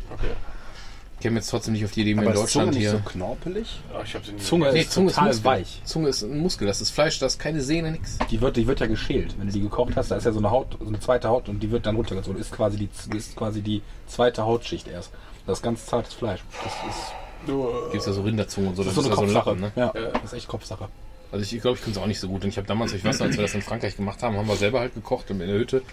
Ich 1.19 1.23
käme 1.23 1.35
jetzt 1.35 1.49
trotzdem 1.49 1.73
nicht 1.73 1.83
auf 1.83 1.91
die 1.91 2.01
Idee, 2.03 2.15
mir 2.15 2.23
in 2.23 2.29
ist 2.29 2.33
Zunge 2.33 2.45
Deutschland 2.45 2.69
nicht 2.69 2.79
hier... 2.79 2.91
so 2.91 2.99
knorpelig? 2.99 3.81
Oh, 3.93 4.01
ich 4.05 4.13
nie 4.31 4.37
Zunge 4.37 4.71
Nee, 4.71 4.79
ist 4.79 4.93
Zunge 4.93 5.07
ist 5.09 5.15
total 5.15 5.27
Muskel. 5.27 5.45
weich. 5.45 5.81
Zunge 5.83 6.07
ist 6.07 6.21
ein 6.21 6.39
Muskel, 6.39 6.65
das 6.67 6.79
ist 6.79 6.91
Fleisch, 6.91 7.19
das 7.19 7.33
ist 7.33 7.39
keine 7.39 7.61
Sehne, 7.61 7.91
nix. 7.91 8.17
Die 8.31 8.39
wird, 8.39 8.55
die 8.55 8.67
wird 8.67 8.79
ja 8.79 8.87
geschält. 8.87 9.35
Wenn 9.37 9.47
du 9.47 9.51
die 9.51 9.59
gekocht 9.59 9.97
hast, 9.97 10.11
da 10.11 10.15
ist 10.15 10.23
ja 10.23 10.31
so 10.31 10.39
eine 10.39 10.49
Haut, 10.49 10.77
so 10.79 10.87
eine 10.87 10.99
zweite 11.01 11.27
Haut 11.27 11.49
und 11.49 11.59
die 11.61 11.71
wird 11.71 11.85
dann 11.85 11.97
runtergezogen. 11.97 12.39
Ist 12.39 12.53
quasi 12.53 12.77
die, 12.77 12.89
ist 13.17 13.35
quasi 13.35 13.61
die 13.61 13.81
zweite 14.07 14.45
Hautschicht 14.45 14.87
erst. 14.87 15.11
Das 15.45 15.57
ist 15.59 15.61
ganz 15.61 15.85
zartes 15.85 16.13
Fleisch. 16.13 16.39
Das 16.63 16.73
ist, 16.89 17.91
Gibt's 17.91 18.05
ja 18.07 18.13
so 18.13 18.21
Rinderzunge 18.21 18.69
und 18.69 18.75
so, 18.77 18.83
das 18.85 18.95
das, 18.95 19.05
ist 19.05 19.11
so 19.13 19.23
ist 19.23 19.27
eine 19.27 19.33
ja 19.33 19.43
so 19.43 19.49
ein 19.51 19.57
Kopfsache. 19.57 19.75
Lappen, 19.75 19.93
ne? 19.95 20.03
Ja, 20.05 20.11
das 20.13 20.23
ist 20.23 20.33
echt 20.33 20.47
Kopfsache. 20.47 20.87
Also 21.31 21.43
ich 21.43 21.61
glaube, 21.61 21.77
ich 21.77 21.83
kann 21.83 21.91
es 21.91 21.97
auch 21.97 22.07
nicht 22.07 22.19
so 22.19 22.27
gut. 22.27 22.43
Und 22.43 22.49
ich 22.49 22.57
habe 22.57 22.67
damals, 22.67 22.93
ich 22.93 23.03
weiß 23.03 23.19
noch, 23.19 23.27
als 23.27 23.37
wir 23.37 23.43
das 23.43 23.53
in 23.53 23.61
Frankreich 23.61 23.95
gemacht 23.95 24.23
haben, 24.23 24.35
haben 24.35 24.47
wir 24.47 24.55
selber 24.55 24.79
halt 24.79 24.95
gekocht 24.95 25.29
in 25.29 25.39
der 25.39 25.47
Hütte. 25.47 25.83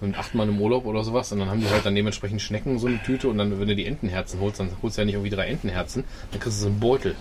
Und 0.00 0.18
achtmal 0.18 0.48
im 0.48 0.60
Urlaub 0.60 0.86
oder 0.86 1.04
sowas. 1.04 1.32
Und 1.32 1.38
dann 1.40 1.50
haben 1.50 1.60
die 1.60 1.68
halt 1.68 1.84
dann 1.84 1.94
dementsprechend 1.94 2.40
Schnecken 2.42 2.78
so 2.78 2.86
eine 2.86 3.02
Tüte. 3.02 3.28
Und 3.28 3.38
dann, 3.38 3.58
wenn 3.58 3.68
du 3.68 3.76
die 3.76 3.86
Entenherzen 3.86 4.40
holst, 4.40 4.60
dann 4.60 4.70
holst 4.82 4.96
du 4.96 5.02
ja 5.02 5.06
nicht 5.06 5.14
irgendwie 5.14 5.34
drei 5.34 5.46
Entenherzen. 5.48 6.04
Dann 6.30 6.40
kriegst 6.40 6.58
du 6.58 6.62
so 6.62 6.68
einen 6.68 6.80
Beutel. 6.80 7.14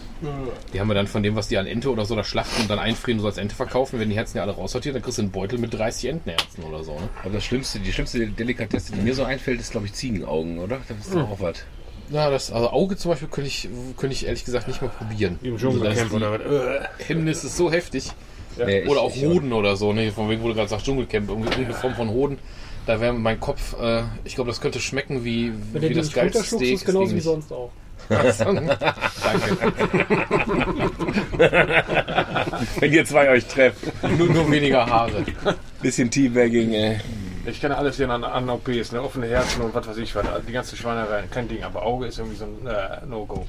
Die 0.73 0.79
haben 0.79 0.87
wir 0.87 0.93
dann 0.93 1.07
von 1.07 1.23
dem, 1.23 1.35
was 1.35 1.47
die 1.47 1.57
an 1.57 1.67
Ente 1.67 1.91
oder 1.91 2.05
so 2.05 2.15
da 2.15 2.23
schlachten 2.23 2.61
und 2.61 2.69
dann 2.69 2.79
einfrieren 2.79 3.19
und 3.19 3.23
so 3.23 3.27
als 3.27 3.37
Ente 3.37 3.55
verkaufen. 3.55 3.99
Wenn 3.99 4.09
die 4.09 4.15
Herzen 4.15 4.37
ja 4.37 4.43
alle 4.43 4.53
raussortiert, 4.53 4.95
dann 4.95 5.01
kriegst 5.01 5.17
du 5.17 5.23
einen 5.23 5.31
Beutel 5.31 5.59
mit 5.59 5.73
30 5.73 6.09
Entenherzen 6.09 6.63
oder 6.63 6.83
so. 6.83 6.93
Ne? 6.93 7.09
Aber 7.23 7.33
das 7.33 7.43
schlimmste, 7.43 7.79
die 7.79 7.91
schlimmste 7.91 8.27
Delikatesse, 8.27 8.93
die 8.93 9.01
mir 9.01 9.13
so 9.13 9.23
einfällt, 9.23 9.59
ist, 9.59 9.71
glaube 9.71 9.85
ich, 9.85 9.93
Ziegenaugen, 9.93 10.59
oder? 10.59 10.79
Das 10.87 10.97
ist 10.97 11.13
doch 11.13 11.29
auch 11.29 11.39
was. 11.39 11.63
Ja, 12.11 12.29
das, 12.29 12.51
also 12.51 12.69
Auge 12.69 12.97
zum 12.97 13.11
Beispiel 13.11 13.27
könnte 13.29 13.47
ich, 13.47 13.67
könnte 13.97 14.13
ich 14.13 14.25
ehrlich 14.27 14.45
gesagt 14.45 14.67
nicht 14.67 14.79
mal 14.81 14.89
probieren. 14.89 15.39
Im 15.41 15.53
Also 15.53 15.69
das 15.83 15.97
Dschungelcamp 15.97 16.13
oder 16.13 16.31
was? 16.31 16.41
die 16.99 17.03
Hemmnis 17.05 17.43
ist 17.43 17.57
so 17.57 17.71
heftig. 17.71 18.11
Nee, 18.57 18.81
ich- 18.83 18.89
Oder 18.89 19.01
auch 19.01 19.13
ich- 19.15 19.23
Hoden 19.23 19.51
oder 19.51 19.75
so, 19.75 19.91
ne? 19.91 20.11
Von 20.11 20.29
wegen, 20.29 20.41
wo 20.43 20.49
du 20.49 20.53
gerade 20.53 20.69
sagst, 20.69 20.85
Dschungelcamp, 20.85 21.29
irgendeine 21.29 21.73
Form 21.73 21.95
von 21.95 22.09
Hoden. 22.09 22.37
Da 22.85 23.01
wäre 23.01 23.13
mein 23.13 23.39
Kopf, 23.39 23.75
äh, 23.81 24.03
ich 24.23 24.35
glaube, 24.35 24.51
das 24.51 24.61
könnte 24.61 24.79
schmecken 24.79 25.25
wie, 25.25 25.51
Wenn 25.73 25.81
wie 25.81 25.93
das 25.95 26.13
geilste 26.13 26.43
Steak. 26.43 26.75
ist 26.75 26.85
genauso 26.85 27.15
wie 27.15 27.19
sonst 27.19 27.51
auch. 27.51 27.71
Wenn 32.79 32.93
ihr 32.93 33.05
zwei 33.05 33.29
euch 33.29 33.45
trefft. 33.45 33.79
Nur, 34.17 34.27
nur 34.27 34.49
weniger 34.51 34.85
Haare. 34.85 35.23
Bisschen 35.81 36.09
Teabagging, 36.09 36.73
ey. 36.73 36.97
Ich 37.45 37.61
kenne 37.61 37.77
alles 37.77 37.97
hier 37.97 38.09
an, 38.09 38.23
an 38.23 38.49
OPs, 38.49 38.91
ne? 38.91 39.01
offene 39.01 39.27
Herzen 39.27 39.61
und 39.61 39.73
was 39.73 39.87
weiß 39.87 39.97
ich 39.97 40.15
was. 40.15 40.25
Die 40.47 40.51
ganze 40.51 40.75
Schweinerei, 40.75 41.23
kein 41.29 41.47
Ding. 41.47 41.63
Aber 41.63 41.83
Auge 41.83 42.07
ist 42.07 42.17
irgendwie 42.17 42.37
so 42.37 42.45
ein 42.45 42.65
äh, 42.65 43.05
No-Go. 43.05 43.45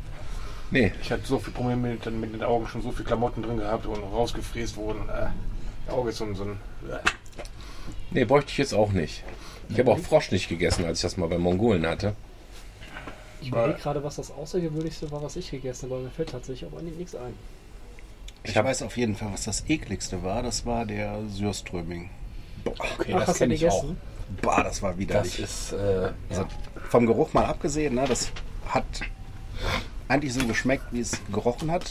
Nee. 0.70 0.92
Ich 1.00 1.10
hatte 1.10 1.26
so 1.26 1.38
viel 1.38 1.52
Probleme 1.52 1.88
mit, 1.88 2.06
mit 2.06 2.34
den 2.34 2.42
Augen, 2.42 2.66
schon 2.66 2.82
so 2.82 2.92
viel 2.92 3.04
Klamotten 3.04 3.42
drin 3.42 3.58
gehabt 3.58 3.86
und 3.86 4.02
rausgefräst 4.02 4.76
wurden. 4.76 5.08
Äh, 5.08 5.90
Auge 5.90 6.10
ist 6.10 6.18
so 6.18 6.24
ein. 6.24 6.34
So 6.34 6.44
ein 6.44 6.58
äh. 6.90 6.98
Nee, 8.10 8.24
bräuchte 8.24 8.50
ich 8.50 8.58
jetzt 8.58 8.74
auch 8.74 8.92
nicht. 8.92 9.22
Ich 9.68 9.78
habe 9.78 9.92
auch 9.92 9.98
Frosch 9.98 10.30
nicht 10.30 10.48
gegessen, 10.48 10.84
als 10.84 10.98
ich 10.98 11.02
das 11.02 11.16
mal 11.16 11.28
bei 11.28 11.38
Mongolen 11.38 11.86
hatte. 11.86 12.14
Ich 13.40 13.48
überlege 13.48 13.78
gerade, 13.78 14.02
was 14.02 14.16
das 14.16 14.30
Außergewöhnlichste 14.30 15.10
war, 15.10 15.22
was 15.22 15.36
ich 15.36 15.50
gegessen 15.50 15.86
habe, 15.86 15.96
aber 15.96 16.04
mir 16.04 16.10
fällt 16.10 16.30
tatsächlich 16.30 16.70
auch 16.70 16.80
nichts 16.80 17.14
ein. 17.14 17.34
Ich 18.44 18.54
weiß 18.54 18.82
auf 18.82 18.96
jeden 18.96 19.16
Fall, 19.16 19.32
was 19.32 19.44
das 19.44 19.64
ekligste 19.68 20.22
war. 20.22 20.42
Das 20.42 20.66
war 20.66 20.86
der 20.86 21.20
Sürströming. 21.28 22.10
Okay, 22.66 23.12
Ach, 23.14 23.20
das 23.20 23.28
hast 23.28 23.36
du 23.36 23.44
kenne 23.44 23.54
ich 23.54 23.68
auch. 23.68 23.84
Boah, 24.42 24.62
das 24.64 24.82
war 24.82 24.90
Das 24.90 24.98
widerlich. 24.98 25.40
ist, 25.40 25.72
äh, 25.72 26.10
Also 26.30 26.46
vom 26.88 27.06
Geruch 27.06 27.32
mal 27.32 27.44
abgesehen, 27.46 27.94
ne, 27.94 28.04
das 28.08 28.30
hat 28.68 28.84
eigentlich 30.08 30.34
so 30.34 30.44
geschmeckt, 30.46 30.84
wie 30.92 31.00
es 31.00 31.12
gerochen 31.32 31.70
hat. 31.70 31.90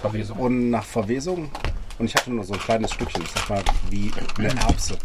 Verwesung. 0.00 0.38
Und 0.38 0.70
nach 0.70 0.84
Verwesung. 0.84 1.50
Und 1.98 2.06
ich 2.06 2.14
hatte 2.14 2.30
nur 2.32 2.44
so 2.44 2.52
ein 2.54 2.60
kleines 2.60 2.92
Stückchen. 2.92 3.22
Ich 3.22 3.30
sag 3.30 3.48
mal, 3.48 3.62
wie 3.90 4.10
eine 4.38 4.48
Erbse. 4.60 4.98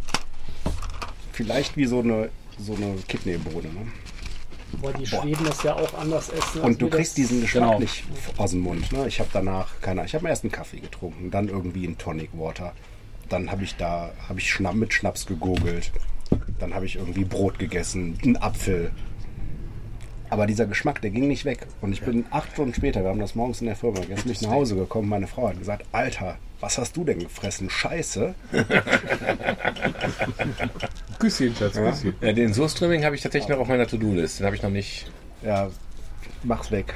Vielleicht 1.32 1.78
wie 1.78 1.86
so 1.86 2.00
eine, 2.00 2.30
so 2.58 2.76
eine 2.76 2.96
Kidneybohne. 3.08 3.70
Ne? 3.70 3.88
Weil 4.82 4.94
die 4.94 5.06
Schweden 5.08 5.46
das 5.46 5.64
ja 5.64 5.76
auch 5.76 5.94
anders 5.98 6.30
essen. 6.30 6.62
Und 6.62 6.82
du 6.82 6.90
kriegst 6.90 7.12
das- 7.12 7.16
diesen 7.16 7.42
Geschmack 7.42 7.64
genau. 7.64 7.80
nicht 7.80 8.04
aus 8.38 8.52
dem 8.52 8.62
Mund. 8.62 8.92
Ne? 8.92 9.08
Ich 9.08 9.20
habe 9.20 9.30
danach, 9.32 9.80
keine 9.82 10.02
Ahnung, 10.02 10.06
ich 10.08 10.16
habe 10.16 10.28
erst 10.28 10.44
einen 10.44 10.52
Kaffee 10.52 10.80
getrunken, 10.80 11.32
dann 11.32 11.48
irgendwie 11.48 11.86
einen 11.88 11.98
Tonic 11.98 12.30
Water. 12.34 12.74
Dann 13.30 13.52
habe 13.52 13.64
ich 13.64 13.76
da, 13.76 14.12
habe 14.28 14.40
ich 14.40 14.52
Schnapp, 14.52 14.76
mit 14.76 14.94
Schnaps 14.94 15.26
gegurgelt. 15.26 15.92
Dann 16.60 16.74
habe 16.74 16.86
ich 16.86 16.96
irgendwie 16.96 17.24
Brot 17.24 17.60
gegessen, 17.60 18.18
einen 18.24 18.38
Apfel. 18.38 18.92
Aber 20.30 20.46
dieser 20.46 20.68
Geschmack, 20.68 21.02
der 21.02 21.10
ging 21.10 21.28
nicht 21.28 21.46
weg. 21.46 21.66
Und 21.82 21.92
ich 21.94 22.02
bin 22.02 22.26
acht 22.30 22.52
Stunden 22.52 22.74
später, 22.74 23.02
wir 23.02 23.10
haben 23.10 23.20
das 23.20 23.34
morgens 23.36 23.62
in 23.62 23.68
der 23.68 23.76
Firma 23.76 24.00
gegessen, 24.00 24.24
bin 24.24 24.32
ich 24.34 24.42
nach 24.42 24.52
Hause 24.52 24.76
gekommen. 24.76 25.10
Meine 25.10 25.28
Frau 25.28 25.50
hat 25.50 25.58
gesagt, 25.58 25.86
Alter, 25.92 26.38
was 26.60 26.78
hast 26.78 26.96
du 26.98 27.04
denn 27.04 27.20
gefressen? 27.20 27.70
Scheiße. 27.70 28.36
Küsschen, 31.20 31.56
Schatz, 31.56 31.74
Küsschen. 31.74 32.14
Ja, 32.22 32.34
den 32.34 32.54
Surströmming 32.54 33.06
habe 33.06 33.16
ich 33.16 33.22
tatsächlich 33.22 33.50
noch 33.50 33.60
auf 33.60 33.68
meiner 33.68 33.88
To-Do-List. 33.88 34.40
Den 34.40 34.46
habe 34.46 34.56
ich 34.56 34.62
noch 34.62 34.70
nicht. 34.70 35.10
Ja, 35.42 35.70
mach's 36.44 36.70
weg. 36.70 36.94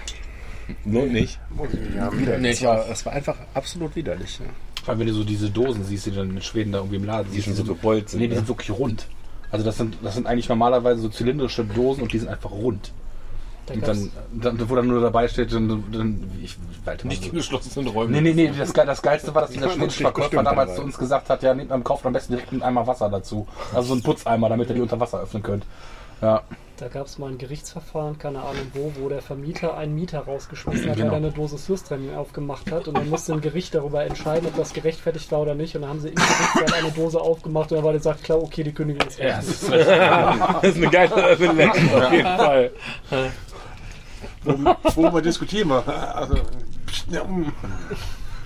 Nur 0.85 1.05
nicht. 1.05 1.39
Muss 1.49 1.73
ich 1.73 1.79
nicht 1.79 1.97
haben. 1.97 2.19
Widerlich. 2.19 2.41
Nee, 2.41 2.51
es, 2.51 2.61
war, 2.61 2.89
es 2.89 3.05
war 3.05 3.13
einfach 3.13 3.37
absolut 3.53 3.95
widerlich. 3.95 4.39
Ne? 4.39 4.47
Vor 4.83 4.91
allem, 4.91 4.99
wenn 4.99 5.07
du 5.07 5.13
so 5.13 5.23
diese 5.23 5.49
Dosen 5.49 5.83
siehst, 5.85 6.05
die 6.05 6.11
dann 6.11 6.31
in 6.35 6.41
Schweden 6.41 6.73
da 6.73 6.79
irgendwie 6.79 6.97
im 6.97 7.05
Laden 7.05 7.31
Die 7.31 7.39
siehst, 7.39 7.57
schon 7.57 7.65
so 7.65 7.73
sind, 7.73 8.13
Nee, 8.13 8.19
die 8.19 8.27
ne? 8.27 8.35
sind 8.35 8.47
wirklich 8.49 8.69
rund. 8.69 9.07
Also 9.49 9.63
das 9.63 9.77
sind, 9.77 9.97
das 10.03 10.15
sind 10.15 10.27
eigentlich 10.27 10.49
normalerweise 10.49 11.01
so 11.01 11.09
zylindrische 11.09 11.63
Dosen 11.63 12.03
und 12.03 12.11
die 12.11 12.19
sind 12.19 12.27
einfach 12.27 12.51
rund. 12.51 12.91
Da 13.65 13.75
Und 13.75 13.87
dann, 13.87 14.11
dann, 14.33 14.69
wo 14.69 14.75
dann 14.75 14.87
nur 14.87 14.99
dabei 14.99 15.27
steht, 15.29 15.53
dann, 15.53 15.69
dann 15.91 16.29
ich, 16.43 16.57
Alter, 16.85 17.07
Nicht 17.07 17.21
Mann, 17.21 17.29
in 17.29 17.35
geschlossenen 17.37 17.87
Räumen. 17.87 18.11
Nee, 18.11 18.19
nee, 18.19 18.33
nee, 18.33 18.51
das, 18.57 18.73
das 18.73 19.01
Geilste 19.01 19.33
war, 19.33 19.43
dass 19.43 19.51
dieser 19.51 19.69
schwedische 19.69 20.01
Verkäufer 20.01 20.43
damals 20.43 20.71
dabei. 20.71 20.75
zu 20.75 20.81
uns 20.83 20.97
gesagt 20.97 21.29
hat, 21.29 21.43
ja, 21.43 21.53
nehmt 21.53 21.71
am 21.71 21.81
Kauf 21.81 22.05
am 22.05 22.11
besten 22.11 22.33
direkt 22.33 22.51
einen 22.51 22.61
Eimer 22.61 22.85
Wasser 22.85 23.09
dazu. 23.09 23.47
Also 23.73 23.89
so 23.89 23.93
ein 23.93 24.03
Putzeimer, 24.03 24.49
damit 24.49 24.67
ihr 24.69 24.75
die 24.75 24.81
unter 24.81 24.99
Wasser 24.99 25.21
öffnen 25.21 25.43
könnt. 25.43 25.65
Ja, 26.21 26.43
Da 26.83 26.89
gab 26.89 27.07
es 27.07 27.17
mal 27.17 27.29
ein 27.29 27.37
Gerichtsverfahren, 27.37 28.17
keine 28.17 28.39
Ahnung 28.41 28.67
wo, 28.73 28.91
wo 28.99 29.07
der 29.07 29.21
Vermieter 29.21 29.77
einen 29.77 29.95
Mieter 29.95 30.19
rausgeschmissen 30.19 30.89
hat, 30.89 30.97
Genau. 30.97 31.11
weil 31.13 31.21
er 31.21 31.27
eine 31.27 31.31
Dose 31.31 31.57
Sürströmming 31.57 32.13
aufgemacht 32.13 32.69
hat. 32.73 32.89
Und 32.89 32.97
dann 32.97 33.09
musste 33.09 33.31
ein 33.31 33.39
Gericht 33.39 33.73
darüber 33.73 34.03
entscheiden, 34.03 34.49
ob 34.49 34.57
das 34.57 34.73
gerechtfertigt 34.73 35.31
war 35.31 35.39
oder 35.39 35.55
nicht. 35.55 35.73
Und 35.75 35.83
dann 35.83 35.91
haben 35.91 36.01
sie 36.01 36.09
im 36.09 36.15
Gerichtssaal 36.15 36.73
eine 36.73 36.91
Dose 36.91 37.21
aufgemacht 37.21 37.71
und 37.71 37.77
dann 37.77 37.85
war 37.85 37.93
gesagt, 37.93 38.25
klar, 38.25 38.43
okay, 38.43 38.65
die 38.65 38.73
Kündigung 38.73 39.07
ist 39.07 39.17
weg. 39.17 39.33
Das 39.39 39.63
ist 40.71 40.75
eine 40.75 40.89
geile 40.89 41.37
Selection 41.37 42.03
auf 42.03 42.11
jeden 42.11 42.37
Fall. 42.37 42.71
Worüber 44.95 45.21
diskutieren 45.21 45.69
wir? 45.69 45.87
Also, 46.17 46.35
ja, 47.09 47.23
mm. 47.23 47.53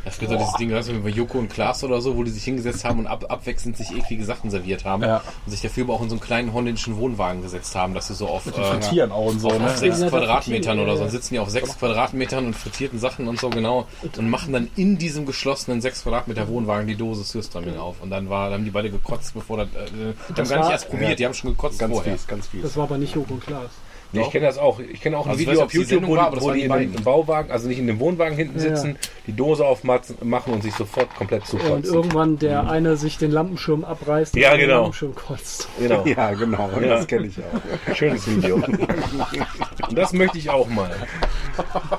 Es 0.08 0.20
gibt 0.20 0.32
ja 0.32 0.38
dieses 0.38 0.54
Ding, 0.54 0.72
weißt 0.72 0.90
du, 0.90 0.94
wie 0.94 1.00
bei 1.00 1.10
Joko 1.10 1.38
und 1.38 1.50
Klaas 1.50 1.84
oder 1.84 2.02
so, 2.02 2.16
wo 2.16 2.24
die 2.24 2.32
sich 2.32 2.44
hingesetzt 2.44 2.86
haben 2.86 3.00
und 3.00 3.08
ab, 3.08 3.26
abwechselnd 3.30 3.78
sich 3.78 3.92
eklige 3.92 4.26
Sachen 4.26 4.50
serviert 4.50 4.86
haben. 4.86 5.04
Ja. 5.04 5.22
Und 5.46 5.52
sich 5.52 5.62
dafür 5.62 5.84
aber 5.84 5.94
auch 5.94 6.02
in 6.02 6.10
so 6.10 6.16
einen 6.16 6.22
kleinen 6.22 6.54
holländischen 6.54 6.98
Wohnwagen 6.98 7.42
gesetzt 7.42 7.76
haben, 7.76 7.94
dass 7.94 8.08
sie 8.08 8.16
so 8.16 8.28
auf, 8.28 8.44
die 8.44 8.50
äh, 8.50 8.64
frittieren 8.64 9.12
auch 9.12 9.26
und 9.26 9.40
so, 9.40 9.50
auf 9.50 9.60
ne? 9.60 9.78
sechs 9.78 10.00
Ja, 10.00 10.10
Quadratmetern 10.10 10.80
oder 10.80 10.96
so. 10.96 11.04
Dann 11.04 11.12
sitzen 11.12 11.34
die 11.34 11.40
auf 11.40 11.50
sechs 11.50 11.78
Quadratmetern 11.78 12.46
und 12.46 12.56
frittierten 12.56 13.00
Sachen 13.00 13.28
und 13.28 13.40
so 13.40 13.50
genau 13.50 13.88
und 14.18 14.30
machen 14.30 14.54
dann 14.54 14.70
in 14.76 14.98
diesem 14.98 15.26
geschlossenen 15.26 15.82
sechs 15.82 16.04
Quadratmeter 16.04 16.48
Wohnwagen 16.48 16.88
die 16.88 16.96
Dose 16.96 17.24
Sürströmming 17.24 17.78
auf. 17.78 18.02
Und 18.02 18.10
dann 18.10 18.30
war, 18.30 18.46
dann 18.50 18.60
haben 18.60 18.66
die 18.66 18.72
beide 18.72 18.90
gekotzt, 18.90 19.34
bevor 19.34 19.58
das, 19.58 19.68
äh, 19.68 20.14
die 20.30 20.34
Das 20.34 20.50
haben 20.50 20.56
gar 20.56 20.64
nicht 20.66 20.72
erst 20.72 20.90
probiert, 20.90 21.20
die 21.20 21.26
haben 21.26 21.34
schon 21.34 21.52
gekotzt 21.52 21.80
Ganz 21.80 21.94
vorher. 21.94 22.14
fies, 22.14 22.28
ganz 22.28 22.48
fies. 22.48 22.62
Das 22.64 22.78
war 22.78 22.84
aber 22.84 22.98
nicht 22.98 23.16
Joko 23.16 23.34
und 23.34 23.46
Klaas. 23.46 23.70
Nee, 24.14 24.22
ich 24.22 24.32
kenne 24.32 24.46
das 24.46 24.58
auch. 24.58 24.80
Ich 24.80 25.02
kenne 25.02 25.18
auch 25.18 25.26
ein 25.26 25.32
Also 25.32 25.42
ich 25.42 25.48
Video 25.50 25.64
auf 25.64 25.74
YouTube, 25.74 26.08
wo, 26.08 26.16
war, 26.16 26.42
wo 26.42 26.52
die 26.52 26.62
in 26.62 26.70
beiden. 26.70 26.94
dem 26.94 27.04
Bauwagen, 27.04 27.52
also 27.52 27.68
nicht 27.68 27.80
in 27.80 27.88
dem 27.88 28.00
Wohnwagen 28.00 28.38
hinten 28.38 28.56
Ja. 28.58 28.76
sitzen, 28.76 28.98
die 29.28 29.34
Dose 29.34 29.66
aufmachen 29.66 30.54
und 30.54 30.64
sich 30.64 30.74
sofort 30.76 31.14
komplett 31.16 31.44
Ja, 31.48 31.54
und 31.60 31.62
zukotzen. 31.62 31.94
irgendwann 31.94 32.40
der 32.40 32.70
eine 32.70 32.96
sich 32.96 33.18
den 33.18 33.32
Lampenschirm 33.32 33.84
abreißt 33.84 34.34
und 34.36 34.40
Ja, 34.42 34.52
den 34.52 34.62
genau. 34.62 34.76
Lampenschirm 34.84 35.14
kotzt. 35.16 35.68
Genau. 35.80 36.04
Ja, 36.06 36.34
genau. 36.34 36.70
Ja. 36.82 36.88
Das 36.98 37.08
kenne 37.08 37.28
ich 37.28 37.36
auch. 37.40 37.96
Schönes 37.96 38.26
Video. 38.28 38.56
Und 39.90 39.98
das 39.98 40.12
möchte 40.14 40.38
ich 40.38 40.50
auch 40.50 40.68
mal. 40.68 40.90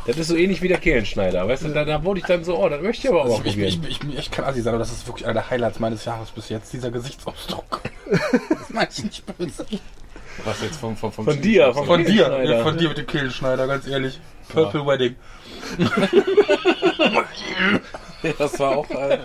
Das 0.07 0.17
ist 0.19 0.29
so 0.29 0.37
ähnlich 0.37 0.61
wie 0.63 0.69
der 0.69 0.79
Kehlenschneider. 0.79 1.47
Weißt 1.49 1.65
du, 1.65 1.69
da, 1.69 1.85
da 1.85 2.05
wurde 2.05 2.21
ich 2.21 2.27
dann 2.27 2.45
so, 2.45 2.59
oh, 2.59 2.69
das 2.69 2.81
möchte 2.83 3.07
ich 3.07 3.13
aber 3.13 3.23
auch 3.25 3.39
mal 3.39 3.47
Ich, 3.47 3.57
ich, 3.57 3.63
ich, 3.63 3.75
probieren. 3.77 3.91
ich, 3.91 4.01
bin 4.01 4.17
echt 4.17 4.33
kein 4.33 4.45
Assi 4.45 4.67
aber 4.69 4.79
das 4.79 4.91
ist 4.93 5.07
wirklich 5.07 5.25
einer 5.27 5.35
der 5.35 5.51
Highlights 5.51 5.79
meines 5.79 6.05
Jahres 6.05 6.31
bis 6.31 6.49
jetzt, 6.49 6.73
dieser 6.73 6.91
Gesichtsausdruck. 6.91 7.81
das 8.11 8.71
meine 8.71 8.89
ich 8.91 9.05
nicht 9.05 9.39
böse. 9.39 9.67
Was 10.45 10.63
jetzt 10.63 10.77
vom, 10.79 10.97
vom, 10.97 11.13
vom 11.13 11.25
Von 11.25 11.41
dir, 11.41 11.73
vom 11.75 11.87
Von 11.87 12.05
dir, 12.05 12.43
ja, 12.45 12.63
von 12.63 12.77
dir 12.79 12.89
mit 12.89 12.99
dem 12.99 13.07
Kehlenschneider, 13.07 13.67
ganz 13.67 13.87
ehrlich. 13.87 14.21
Purple 14.49 14.87
Wedding. 14.87 15.17
Das 18.39 18.59
war 18.59 18.79
auch, 18.79 18.91
äh, 18.91 19.19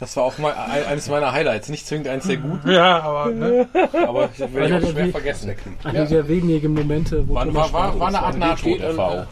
das 0.00 0.16
war 0.16 0.24
auch 0.24 0.38
mal 0.38 0.54
ein, 0.54 0.84
eines 0.86 1.08
meiner 1.08 1.32
Highlights. 1.32 1.68
Nicht 1.68 1.86
zwingend 1.86 2.08
eins 2.08 2.26
der 2.26 2.38
guten, 2.38 2.70
Ja, 2.70 3.00
aber 3.02 3.30
ne? 3.30 3.68
aber 4.06 4.30
ich 4.32 4.38
werde 4.40 4.58
ich 4.58 4.64
Einer 4.72 4.86
auch 4.86 4.90
schwer 4.90 5.06
wie- 5.06 5.10
vergessen. 5.12 5.54
Eine 5.84 6.06
der 6.06 6.28
wenigen 6.28 6.72
Momente, 6.74 7.28
wo 7.28 7.34
War, 7.34 7.52
war, 7.52 7.72
war, 7.72 7.98
war 8.00 8.08
eine 8.08 8.20
Art. 8.22 8.38
Nahtoderfahrung. 8.38 9.26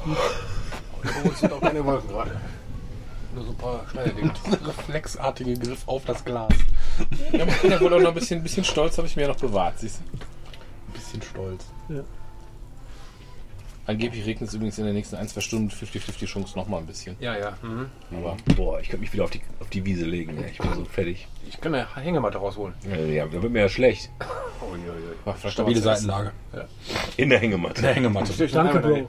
Uns 1.24 1.40
sind 1.40 1.52
auch 1.52 1.60
keine 1.62 1.82
Wolken 1.84 2.10
gerade. 2.10 2.30
Nur 3.34 3.44
so 3.44 3.50
ein 3.52 3.56
paar 3.56 3.80
Schneiderdinge. 3.90 4.32
reflexartige 4.66 5.54
Griff 5.58 5.82
auf 5.86 6.04
das 6.04 6.22
Glas. 6.24 6.52
Ja, 7.32 7.44
ich 7.46 7.60
bin 7.62 7.70
ja 7.70 7.80
wohl 7.80 7.94
auch 7.94 8.00
noch 8.00 8.08
ein 8.08 8.14
bisschen, 8.14 8.40
ein 8.40 8.42
bisschen 8.42 8.64
stolz, 8.64 8.98
habe 8.98 9.06
ich 9.08 9.16
mir 9.16 9.22
ja 9.22 9.28
noch 9.28 9.36
bewahrt, 9.36 9.78
siehst 9.78 10.00
du? 10.12 10.18
Ein 10.90 10.92
bisschen 10.92 11.22
stolz. 11.22 11.64
Angeblich 13.86 14.24
regnet 14.26 14.48
es 14.48 14.54
übrigens 14.54 14.78
in 14.78 14.84
den 14.84 14.94
nächsten 14.94 15.16
ein, 15.16 15.26
zwei 15.28 15.40
Stunden 15.40 15.68
50-50 15.70 16.26
Chance 16.26 16.56
noch 16.56 16.68
mal 16.68 16.78
ein 16.78 16.86
bisschen. 16.86 17.16
Ja, 17.18 17.36
ja. 17.36 17.56
Mhm. 17.62 17.86
Aber 18.12 18.36
Boah, 18.56 18.78
ich 18.80 18.88
könnte 18.88 19.00
mich 19.02 19.12
wieder 19.12 19.24
auf 19.24 19.30
die, 19.30 19.40
auf 19.58 19.68
die 19.70 19.84
Wiese 19.84 20.04
legen. 20.04 20.36
ey. 20.42 20.50
Ich 20.50 20.58
bin 20.58 20.72
so 20.74 20.84
fertig. 20.84 21.26
Ich 21.48 21.60
kann 21.60 21.74
eine 21.74 21.92
Hängematte 21.96 22.38
rausholen. 22.38 22.74
Äh, 22.88 23.14
Ja, 23.16 23.26
da 23.26 23.40
wird 23.42 23.52
mir 23.52 23.60
ja 23.62 23.68
schlecht. 23.68 24.10
ach, 25.24 25.36
vielleicht 25.36 25.54
Stabile 25.54 25.76
zu 25.78 25.82
Seitenlage. 25.82 26.32
In 27.16 27.30
der 27.30 27.38
Hängematte. 27.40 27.78
Eine 27.82 27.94
Hängematte. 27.94 28.46
Danke, 28.48 28.78
Bro. 28.80 29.08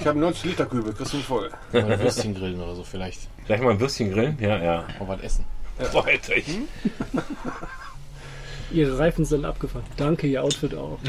Ich 0.00 0.06
habe 0.06 0.18
90 0.20 0.44
Liter 0.44 0.66
Kübel, 0.66 0.92
kriegst 0.92 1.12
du 1.12 1.18
voll. 1.18 1.50
Mal 1.72 1.92
ein 1.92 1.98
Würstchen 2.00 2.34
grillen 2.34 2.60
oder 2.60 2.74
so 2.76 2.84
vielleicht. 2.84 3.20
Gleich 3.46 3.60
mal 3.60 3.70
ein 3.72 3.80
Würstchen 3.80 4.12
grillen? 4.12 4.36
Ja, 4.40 4.62
ja. 4.62 4.84
Auch 5.00 5.08
was 5.08 5.20
essen. 5.22 5.44
Boah, 5.92 6.04
Alter, 6.06 6.36
ich, 6.36 6.46
Ihre 8.72 8.98
Reifen 8.98 9.24
sind 9.24 9.44
abgefahren. 9.44 9.86
Danke, 9.96 10.26
Ihr 10.26 10.42
Outfit 10.42 10.74
auch. 10.74 10.98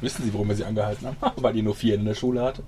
Wissen 0.00 0.24
Sie, 0.24 0.32
warum 0.34 0.48
wir 0.48 0.54
sie 0.56 0.64
angehalten 0.64 1.06
haben? 1.06 1.16
Weil 1.42 1.56
ihr 1.56 1.62
nur 1.62 1.74
vier 1.74 1.94
in 1.94 2.04
der 2.04 2.14
Schule 2.14 2.42
hattet. 2.42 2.66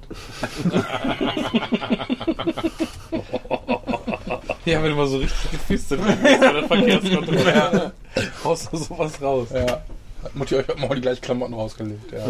Ja, 4.64 4.82
wenn 4.82 4.90
du 4.90 4.96
mal 4.96 5.06
so 5.06 5.18
richtig 5.18 5.50
gefistet 5.50 6.00
bist 6.04 6.22
bei 6.22 6.52
der 6.52 6.64
Verkehrskontrolle. 6.64 7.92
Haust 8.44 8.72
du 8.72 8.76
sowas 8.78 9.20
raus. 9.20 9.48
Ja. 9.52 9.82
Hat 10.22 10.34
Mutti 10.34 10.56
euch 10.56 10.66
heute 10.68 10.80
Morgen 10.80 10.94
die 10.96 11.00
gleichen 11.02 11.20
Klamotten 11.20 11.54
rausgelegt. 11.54 12.12
Ja. 12.12 12.24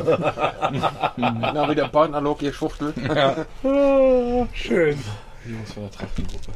Na, 1.17 1.71
wieder 1.71 1.89
Bahnanalog, 1.89 2.43
ihr 2.43 2.53
Schwuchtel. 2.53 2.93
schön. 4.53 4.99
Jungs 5.47 5.73
von 5.73 5.85
der 5.85 5.93
Trachtengruppe. 5.93 6.53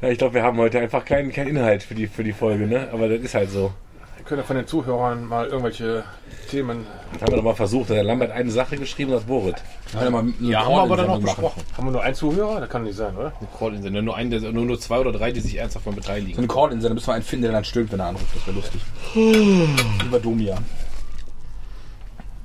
Ja, 0.00 0.08
ich 0.10 0.18
glaube, 0.18 0.34
wir 0.34 0.42
haben 0.42 0.58
heute 0.58 0.78
einfach 0.78 1.04
keinen 1.04 1.32
keinen 1.32 1.48
Inhalt 1.48 1.82
für 1.82 1.94
die, 1.94 2.06
für 2.06 2.22
die 2.24 2.32
Folge, 2.32 2.66
ne? 2.66 2.88
Aber 2.92 3.08
das 3.08 3.20
ist 3.20 3.34
halt 3.34 3.50
so. 3.50 3.72
Wir 4.16 4.24
können 4.24 4.40
ja 4.40 4.46
von 4.46 4.56
den 4.56 4.66
Zuhörern 4.66 5.24
mal 5.26 5.46
irgendwelche 5.46 6.04
Themen. 6.50 6.86
Das 7.12 7.22
haben 7.22 7.30
wir 7.32 7.36
doch 7.38 7.44
mal 7.44 7.54
versucht. 7.54 7.90
Der 7.90 8.02
Lambert 8.04 8.30
hat 8.30 8.36
eine 8.36 8.50
Sache 8.50 8.76
geschrieben, 8.76 9.10
das 9.12 9.24
Borit. 9.24 9.56
Ja, 9.94 10.02
Ja, 10.02 10.10
haben 10.10 10.72
wir 10.74 10.82
aber 10.82 10.96
dann 10.96 11.08
auch 11.10 11.20
besprochen. 11.20 11.62
Haben 11.76 11.86
wir 11.86 11.90
nur 11.92 12.02
einen 12.02 12.14
Zuhörer? 12.14 12.60
Das 12.60 12.68
kann 12.68 12.84
nicht 12.84 12.96
sein, 12.96 13.16
oder? 13.16 13.32
Eine 13.38 13.48
Call-In-Sendung. 13.58 14.04
Nur, 14.04 14.16
einen, 14.16 14.30
der- 14.30 14.52
nur, 14.52 14.64
nur 14.66 14.78
zwei 14.78 14.98
oder 14.98 15.12
drei, 15.12 15.32
die 15.32 15.40
sich 15.40 15.56
ernsthaft 15.56 15.86
mal 15.86 15.92
So 15.92 16.00
beteiligen. 16.00 16.36
eine 16.38 16.46
Call-In-Sendung 16.46 16.94
müssen 16.96 17.06
wir 17.08 17.14
einen 17.14 17.22
finden, 17.24 17.42
der 17.44 17.52
dann 17.52 17.64
stöhnt, 17.64 17.90
wenn 17.90 18.00
er 18.00 18.06
anruft. 18.06 18.26
Das 18.36 18.46
wäre 18.46 18.56
lustig. 18.56 18.80
Lieber 20.02 20.20
Domian. 20.20 20.64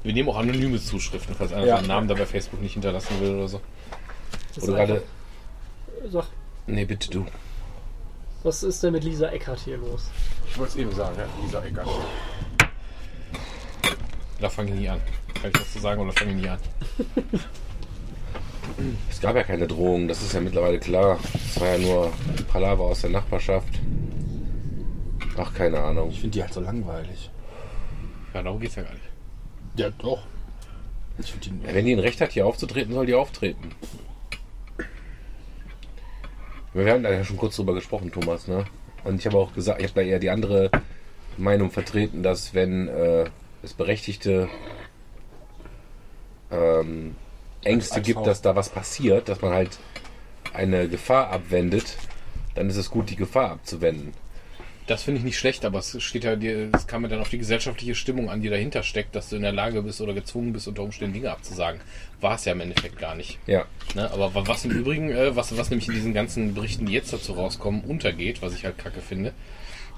Wir 0.04 0.14
nehmen 0.14 0.30
auch 0.30 0.38
anonyme 0.38 0.80
Zuschriften, 0.80 1.36
falls 1.36 1.54
einer 1.54 1.66
Ja. 1.66 1.78
seinen 1.78 1.88
Namen 1.88 2.08
da 2.08 2.14
bei 2.16 2.26
Facebook 2.26 2.62
nicht 2.62 2.74
hinterlassen 2.74 3.20
will 3.20 3.36
oder 3.36 3.48
so. 3.48 3.62
Oder 4.62 4.74
gerade. 4.74 5.04
Sag, 6.10 6.26
Nee, 6.66 6.86
bitte 6.86 7.10
du. 7.10 7.26
Was 8.44 8.64
ist 8.64 8.84
denn 8.84 8.94
mit 8.94 9.04
Lisa 9.04 9.28
Eckert 9.30 9.60
hier 9.60 9.78
los? 9.78 10.10
Ich 10.48 10.58
wollte 10.58 10.74
es 10.74 10.78
eben 10.78 10.92
sagen, 10.94 11.18
ja, 11.18 11.26
Lisa 11.42 11.64
Eckert. 11.64 11.88
Da 14.40 14.50
fange 14.50 14.72
ich 14.72 14.80
nie 14.80 14.90
an. 14.90 15.02
Kann 15.42 15.52
ich 15.52 15.60
was 15.60 15.74
zu 15.74 15.80
sagen 15.80 16.02
oder 16.02 16.12
fange 16.12 16.32
ich 16.32 16.38
nie 16.38 16.50
an? 16.50 16.60
Es 19.10 19.22
gab 19.22 19.36
ja 19.36 19.44
keine 19.44 19.68
Drohung, 19.68 20.08
das 20.08 20.22
ist 20.22 20.34
ja 20.34 20.42
mittlerweile 20.42 20.80
klar. 20.80 21.20
Es 21.36 21.60
war 21.60 21.68
ja 21.68 21.78
nur 21.78 22.14
Palaver 22.52 22.86
aus 22.86 23.02
der 23.02 23.12
Nachbarschaft. 23.12 23.80
Ach, 25.38 25.54
keine 25.54 25.80
Ahnung. 25.80 26.10
Ich 26.10 26.22
finde 26.22 26.36
die 26.36 26.42
halt 26.42 26.54
so 26.54 26.62
langweilig. 26.62 27.30
Ja, 28.34 28.42
darum 28.42 28.60
geht's 28.60 28.76
ja 28.76 28.84
gar 28.84 28.94
nicht. 28.94 29.04
Ja, 29.76 29.90
doch. 29.90 30.24
Die. 31.18 31.50
Ja, 31.68 31.74
wenn 31.74 31.86
die 31.86 31.94
ein 31.94 32.00
Recht 32.00 32.22
hat, 32.22 32.32
hier 32.32 32.46
aufzutreten, 32.46 32.94
soll 32.94 33.06
die 33.06 33.14
auftreten. 33.14 33.72
Wir 36.74 36.92
haben 36.92 37.04
da 37.04 37.12
ja 37.12 37.24
schon 37.24 37.38
kurz 37.38 37.56
drüber 37.56 37.74
gesprochen, 37.74 38.12
Thomas, 38.12 38.48
ne? 38.48 38.66
Und 39.04 39.20
ich 39.20 39.26
habe 39.26 39.38
auch 39.38 39.54
gesagt, 39.54 39.80
ich 39.80 39.88
habe 39.90 40.02
da 40.02 40.08
eher 40.08 40.20
die 40.20 40.30
andere 40.30 40.72
Meinung 41.38 41.72
vertreten, 41.72 42.24
dass 42.24 42.54
wenn 42.54 42.88
äh, 42.88 43.26
es 43.62 43.74
berechtigte 43.74 44.50
ähm, 46.52 47.16
Ängste 47.64 47.96
Als 47.96 48.06
gibt, 48.06 48.26
dass 48.26 48.42
da 48.42 48.56
was 48.56 48.70
passiert, 48.70 49.30
dass 49.30 49.42
man 49.42 49.54
halt 49.54 49.78
eine 50.54 50.88
Gefahr 50.88 51.30
abwendet, 51.30 51.98
dann 52.56 52.70
ist 52.70 52.78
es 52.78 52.90
gut, 52.90 53.10
die 53.10 53.16
Gefahr 53.16 53.52
abzuwenden. 53.52 54.14
Das 54.86 55.04
finde 55.04 55.20
ich 55.20 55.24
nicht 55.24 55.38
schlecht, 55.38 55.64
aber 55.64 55.80
es 55.80 55.96
steht 56.04 56.26
ja 56.26 56.36
dir, 56.36 56.70
es 56.74 56.88
kam 56.88 57.04
ja 57.04 57.08
dann 57.10 57.22
auf 57.22 57.30
die 57.30 57.38
gesellschaftliche 57.38 57.96
Stimmung 57.96 58.30
an, 58.30 58.42
die 58.42 58.50
dahinter 58.50 58.84
steckt, 58.84 59.16
dass 59.16 59.30
du 59.30 59.38
in 59.38 59.42
der 59.42 59.54
Lage 59.54 59.82
bist 59.82 60.02
oder 60.02 60.14
gezwungen 60.14 60.52
bist, 60.52 60.68
unter 60.68 60.84
Umständen 60.84 61.14
Dinge 61.14 61.32
abzusagen. 61.32 61.80
War 62.20 62.36
es 62.36 62.44
ja 62.44 62.52
im 62.52 62.60
Endeffekt 62.60 63.00
gar 63.00 63.16
nicht. 63.16 63.40
Ja. 63.48 63.64
Ne? 63.96 64.12
Aber 64.12 64.36
wa- 64.36 64.44
was 64.46 64.66
im 64.66 64.72
Übrigen, 64.72 65.10
äh, 65.12 65.36
was, 65.38 65.56
was 65.58 65.70
nämlich 65.70 65.88
in 65.88 65.94
diesen 65.94 66.14
ganzen 66.14 66.54
Berichten, 66.54 66.86
die 66.86 66.92
jetzt 66.94 67.14
dazu 67.14 67.32
rauskommen, 67.32 67.82
untergeht, 67.86 68.42
was 68.42 68.54
ich 68.56 68.66
halt 68.66 68.78
kacke 68.78 69.00
finde, 69.00 69.34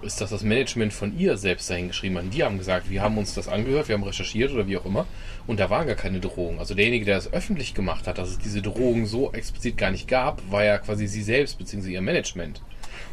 ist, 0.04 0.22
dass 0.22 0.30
das 0.30 0.44
Management 0.44 0.94
von 0.94 1.18
ihr 1.18 1.38
selbst 1.38 1.68
dahin 1.68 1.88
geschrieben 1.88 2.18
hat. 2.18 2.26
Die 2.32 2.44
haben 2.44 2.60
gesagt, 2.60 2.90
wir 2.92 3.02
haben 3.02 3.18
uns 3.18 3.34
das 3.34 3.48
angehört, 3.48 3.88
wir 3.88 3.96
haben 3.96 4.04
recherchiert 4.04 4.52
oder 4.52 4.68
wie 4.68 4.78
auch 4.78 4.86
immer. 4.86 5.08
Und 5.48 5.60
da 5.60 5.72
war 5.72 5.86
gar 5.86 5.96
keine 5.96 6.20
Drohung. 6.20 6.60
Also 6.60 6.76
derjenige, 6.76 7.06
der 7.06 7.18
es 7.18 7.34
öffentlich 7.34 7.74
gemacht 7.74 8.06
hat, 8.06 8.20
dass 8.20 8.30
es 8.30 8.38
diese 8.38 8.62
Drohung 8.62 9.08
so 9.08 9.32
explizit 9.34 9.78
gar 9.78 9.90
nicht 9.90 10.08
gab, 10.08 10.44
war 10.52 10.64
ja 10.64 10.78
quasi 10.78 11.08
sie 11.08 11.24
selbst 11.24 11.58
bzw. 11.58 11.92
ihr 11.94 12.02
Management. 12.02 12.62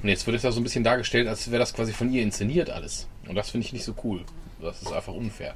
Und 0.02 0.08
jetzt 0.08 0.26
wird 0.26 0.36
es 0.36 0.42
da 0.42 0.50
so 0.50 0.60
ein 0.60 0.64
bisschen 0.64 0.82
dargestellt, 0.82 1.28
als 1.28 1.50
wäre 1.50 1.60
das 1.60 1.72
quasi 1.74 1.92
von 1.92 2.12
ihr 2.12 2.22
inszeniert 2.22 2.70
alles. 2.70 3.06
Und 3.28 3.36
das 3.36 3.50
finde 3.50 3.66
ich 3.66 3.72
nicht 3.72 3.84
so 3.84 3.94
cool. 4.02 4.22
Das 4.60 4.82
ist 4.82 4.92
einfach 4.92 5.12
unfair. 5.12 5.54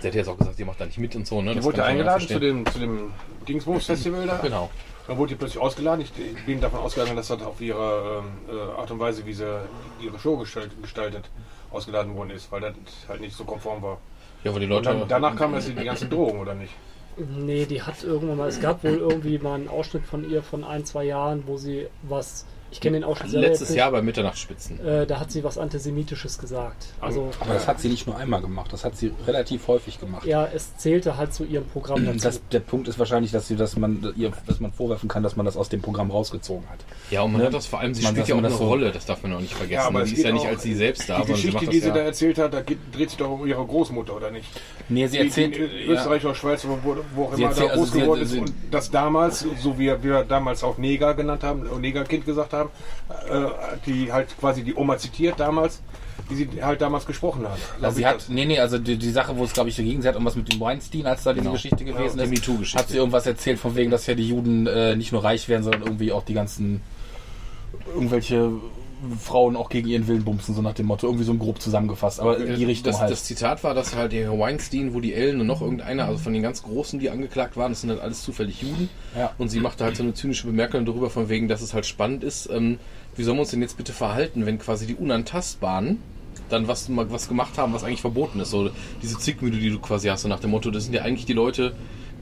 Sie 0.00 0.08
hat 0.08 0.14
jetzt 0.14 0.28
auch 0.28 0.38
gesagt, 0.38 0.58
ihr 0.58 0.66
macht 0.66 0.80
da 0.80 0.86
nicht 0.86 0.98
mit 0.98 1.14
und 1.14 1.26
so, 1.26 1.42
ne? 1.42 1.50
Die 1.50 1.56
Das 1.56 1.64
wurde 1.64 1.84
eingeladen 1.84 2.26
zu 2.26 2.38
dem, 2.38 2.66
zu 2.66 2.78
dem 2.78 3.12
Dingsbums-Festival 3.46 4.26
da. 4.26 4.38
Genau. 4.38 4.70
Dann 5.06 5.18
wurde 5.18 5.30
die 5.30 5.34
plötzlich 5.36 5.60
ausgeladen. 5.60 6.04
Ich 6.04 6.44
bin 6.46 6.60
davon 6.60 6.80
ausgegangen, 6.80 7.16
dass 7.16 7.28
das 7.28 7.42
auf 7.42 7.60
ihre 7.60 8.22
ähm, 8.50 8.56
äh, 8.56 8.80
Art 8.80 8.90
und 8.90 8.98
Weise, 8.98 9.26
wie 9.26 9.32
sie 9.32 9.60
ihre 10.00 10.18
Show 10.18 10.36
gestalt, 10.36 10.70
gestaltet, 10.80 11.28
ausgeladen 11.70 12.14
worden 12.14 12.30
ist, 12.30 12.50
weil 12.52 12.60
das 12.60 12.72
halt 13.08 13.20
nicht 13.20 13.36
so 13.36 13.44
konform 13.44 13.82
war. 13.82 13.98
Ja, 14.44 14.50
aber 14.50 14.60
die 14.60 14.66
Leute. 14.66 14.84
dann, 14.84 15.08
danach 15.08 15.36
kamen 15.36 15.54
erst 15.54 15.68
die 15.68 15.74
ganzen 15.84 16.08
Drogen, 16.08 16.38
oder 16.38 16.54
nicht? 16.54 16.72
Nee, 17.16 17.66
die 17.66 17.82
hat 17.82 18.02
irgendwann 18.02 18.38
mal, 18.38 18.48
es 18.48 18.60
gab 18.60 18.84
wohl 18.84 18.96
irgendwie 18.96 19.38
mal 19.38 19.54
einen 19.54 19.68
Ausschnitt 19.68 20.04
von 20.04 20.28
ihr 20.28 20.42
von 20.42 20.64
ein, 20.64 20.84
zwei 20.84 21.04
Jahren, 21.04 21.46
wo 21.46 21.56
sie 21.56 21.88
was, 22.02 22.46
ich 22.70 22.80
kenne 22.80 22.98
den 22.98 23.04
Ausschnitt 23.04 23.32
Letztes 23.32 23.74
Jahr 23.74 23.90
bei 23.90 24.02
Mitternachtsspitzen. 24.02 24.84
äh, 24.84 25.06
da 25.06 25.18
hat 25.20 25.30
sie 25.30 25.42
was 25.44 25.58
Antisemitisches 25.58 26.38
gesagt. 26.38 26.86
Also, 27.00 27.30
Aber 27.40 27.54
das 27.54 27.66
hat 27.66 27.80
sie 27.80 27.88
nicht 27.88 28.06
nur 28.06 28.16
einmal 28.16 28.40
gemacht, 28.40 28.72
das 28.72 28.84
hat 28.84 28.96
sie 28.96 29.12
relativ 29.26 29.66
häufig 29.68 29.98
gemacht. 30.00 30.24
ja, 30.26 30.46
es 30.54 30.76
zählte 30.76 31.16
halt 31.16 31.34
zu 31.34 31.44
ihrem 31.44 31.64
Programm 31.66 32.04
dazu. 32.06 32.18
Das, 32.20 32.40
der 32.52 32.60
Punkt 32.60 32.88
ist 32.88 32.98
wahrscheinlich, 32.98 33.32
dass, 33.32 33.48
sie, 33.48 33.56
dass, 33.56 33.76
man, 33.76 34.12
ihr, 34.16 34.32
dass 34.46 34.60
man 34.60 34.72
vorwerfen 34.72 35.08
kann, 35.08 35.22
dass 35.22 35.36
man 35.36 35.46
das 35.46 35.56
aus 35.56 35.68
dem 35.68 35.82
Programm 35.82 36.10
rausgezogen 36.10 36.68
hat. 36.70 36.78
Ja, 37.10 37.22
und 37.22 37.32
man 37.32 37.40
Ne? 37.40 37.46
hat 37.48 37.54
das 37.54 37.66
vor 37.66 37.80
allem, 37.80 37.94
sie 37.94 38.02
Man- 38.02 38.12
spielt 38.12 38.28
ja 38.28 38.34
auch 38.34 38.38
eine 38.38 38.48
das 38.48 38.58
so- 38.58 38.66
Rolle, 38.68 38.92
das 38.92 39.06
darf 39.06 39.22
man 39.22 39.32
auch 39.34 39.40
nicht 39.40 39.54
vergessen. 39.54 39.72
Ja, 39.80 39.86
aber 39.86 40.04
sie 40.06 40.14
ist 40.14 40.22
ja 40.24 40.32
nicht 40.32 40.46
als 40.46 40.62
sie 40.62 40.74
selbst 40.74 41.08
da, 41.08 41.16
Die 41.16 41.22
sondern 41.22 41.26
sie 41.26 41.42
Geschichte, 41.42 41.54
macht 41.64 41.72
die 41.72 41.78
das 41.80 41.84
sie 41.86 41.92
da 41.92 41.96
ja. 41.98 42.04
erzählt 42.04 42.38
hat, 42.38 42.54
da 42.54 42.60
geht, 42.60 42.78
dreht 42.92 43.10
sich 43.10 43.18
doch 43.18 43.30
um 43.30 43.46
ihre 43.46 43.64
Großmutter, 43.64 44.14
oder 44.16 44.30
nicht? 44.30 44.46
Nee, 44.88 45.06
sie 45.06 45.18
Die- 45.18 45.24
erzählt. 45.26 45.56
die 45.56 45.60
in 45.60 45.90
Österreich 45.90 46.24
oder 46.24 46.34
Schweiz, 46.34 46.64
wo, 46.66 46.78
wo 47.14 47.24
auch 47.24 47.32
immer 47.36 47.48
erzählt- 47.48 47.68
da 47.68 47.72
also 47.72 47.82
groß 47.82 47.92
sie- 47.92 48.00
geworden 48.00 48.20
ist 48.22 48.32
und 48.36 48.52
das 48.70 48.90
damals, 48.90 49.46
so 49.62 49.78
wie 49.78 49.90
wir 50.02 50.24
damals 50.28 50.62
auch 50.62 50.78
Neger 50.78 51.14
genannt 51.14 51.42
haben, 51.42 51.64
Negerkind 51.80 52.26
gesagt 52.26 52.52
haben, 52.52 52.59
äh, 52.64 53.46
die 53.86 54.12
halt 54.12 54.28
quasi 54.38 54.62
die 54.62 54.74
Oma 54.74 54.98
zitiert 54.98 55.38
damals, 55.40 55.80
wie 56.28 56.34
sie 56.34 56.48
halt 56.62 56.80
damals 56.80 57.06
gesprochen 57.06 57.46
hat. 57.48 57.58
Also 57.80 57.96
sie 57.96 58.06
hat, 58.06 58.16
das. 58.16 58.28
nee, 58.28 58.44
nee, 58.44 58.58
also 58.60 58.78
die, 58.78 58.96
die 58.96 59.10
Sache, 59.10 59.36
wo 59.36 59.44
es 59.44 59.52
glaube 59.52 59.68
ich 59.70 59.76
dagegen, 59.76 60.02
sie 60.02 60.08
hat 60.08 60.14
irgendwas 60.14 60.36
mit 60.36 60.52
dem 60.52 60.60
Weinstein, 60.60 61.06
als 61.06 61.22
da 61.24 61.32
diese 61.32 61.42
Genau. 61.42 61.52
Geschichte 61.54 61.84
gewesen 61.84 62.18
die 62.18 62.24
ist, 62.24 62.30
MeToo-Geschichte. 62.30 62.78
hat 62.78 62.88
sie 62.88 62.96
irgendwas 62.96 63.26
erzählt 63.26 63.58
von 63.58 63.74
wegen, 63.76 63.90
dass 63.90 64.06
ja 64.06 64.14
die 64.14 64.28
Juden 64.28 64.66
äh, 64.66 64.94
nicht 64.96 65.12
nur 65.12 65.24
reich 65.24 65.48
werden, 65.48 65.62
sondern 65.64 65.82
irgendwie 65.82 66.12
auch 66.12 66.24
die 66.24 66.34
ganzen 66.34 66.82
irgendwelche 67.94 68.50
Frauen 69.18 69.56
auch 69.56 69.68
gegen 69.68 69.88
ihren 69.88 70.06
Willen 70.06 70.24
bumsen, 70.24 70.54
so 70.54 70.62
nach 70.62 70.74
dem 70.74 70.86
Motto, 70.86 71.06
irgendwie 71.06 71.24
so 71.24 71.34
grob 71.34 71.60
zusammengefasst, 71.60 72.20
aber 72.20 72.38
in 72.38 72.56
die 72.56 72.64
Richtung 72.64 72.92
das, 72.92 73.00
halt. 73.00 73.10
das 73.10 73.24
Zitat 73.24 73.64
war, 73.64 73.74
dass 73.74 73.94
halt 73.94 74.12
der 74.12 74.38
Weinstein, 74.38 74.94
wo 74.94 75.00
die 75.00 75.14
Ellen 75.14 75.40
und 75.40 75.46
noch 75.46 75.62
irgendeiner, 75.62 76.06
also 76.06 76.18
von 76.18 76.32
den 76.32 76.42
ganz 76.42 76.62
Großen, 76.62 76.98
die 76.98 77.10
angeklagt 77.10 77.56
waren, 77.56 77.72
das 77.72 77.80
sind 77.80 77.90
halt 77.90 78.00
alles 78.00 78.22
zufällig 78.22 78.62
Juden. 78.62 78.88
Ja. 79.16 79.32
Und 79.38 79.48
sie 79.48 79.60
machte 79.60 79.84
halt 79.84 79.96
so 79.96 80.02
eine 80.02 80.14
zynische 80.14 80.46
Bemerkung 80.46 80.84
darüber, 80.84 81.10
von 81.10 81.28
wegen, 81.28 81.48
dass 81.48 81.62
es 81.62 81.72
halt 81.72 81.86
spannend 81.86 82.24
ist, 82.24 82.48
ähm, 82.50 82.78
wie 83.16 83.22
sollen 83.22 83.36
wir 83.36 83.42
uns 83.42 83.50
denn 83.50 83.62
jetzt 83.62 83.76
bitte 83.76 83.92
verhalten, 83.92 84.46
wenn 84.46 84.58
quasi 84.58 84.86
die 84.86 84.94
Unantastbaren 84.94 85.98
dann 86.48 86.68
was, 86.68 86.88
was 86.90 87.28
gemacht 87.28 87.58
haben, 87.58 87.72
was 87.72 87.84
eigentlich 87.84 88.00
verboten 88.00 88.40
ist. 88.40 88.50
So 88.50 88.70
diese 89.02 89.18
Zickmühle, 89.18 89.58
die 89.58 89.70
du 89.70 89.78
quasi 89.78 90.08
hast, 90.08 90.22
so 90.22 90.28
nach 90.28 90.40
dem 90.40 90.50
Motto, 90.50 90.70
das 90.70 90.84
sind 90.84 90.94
ja 90.94 91.02
eigentlich 91.02 91.26
die 91.26 91.32
Leute, 91.32 91.74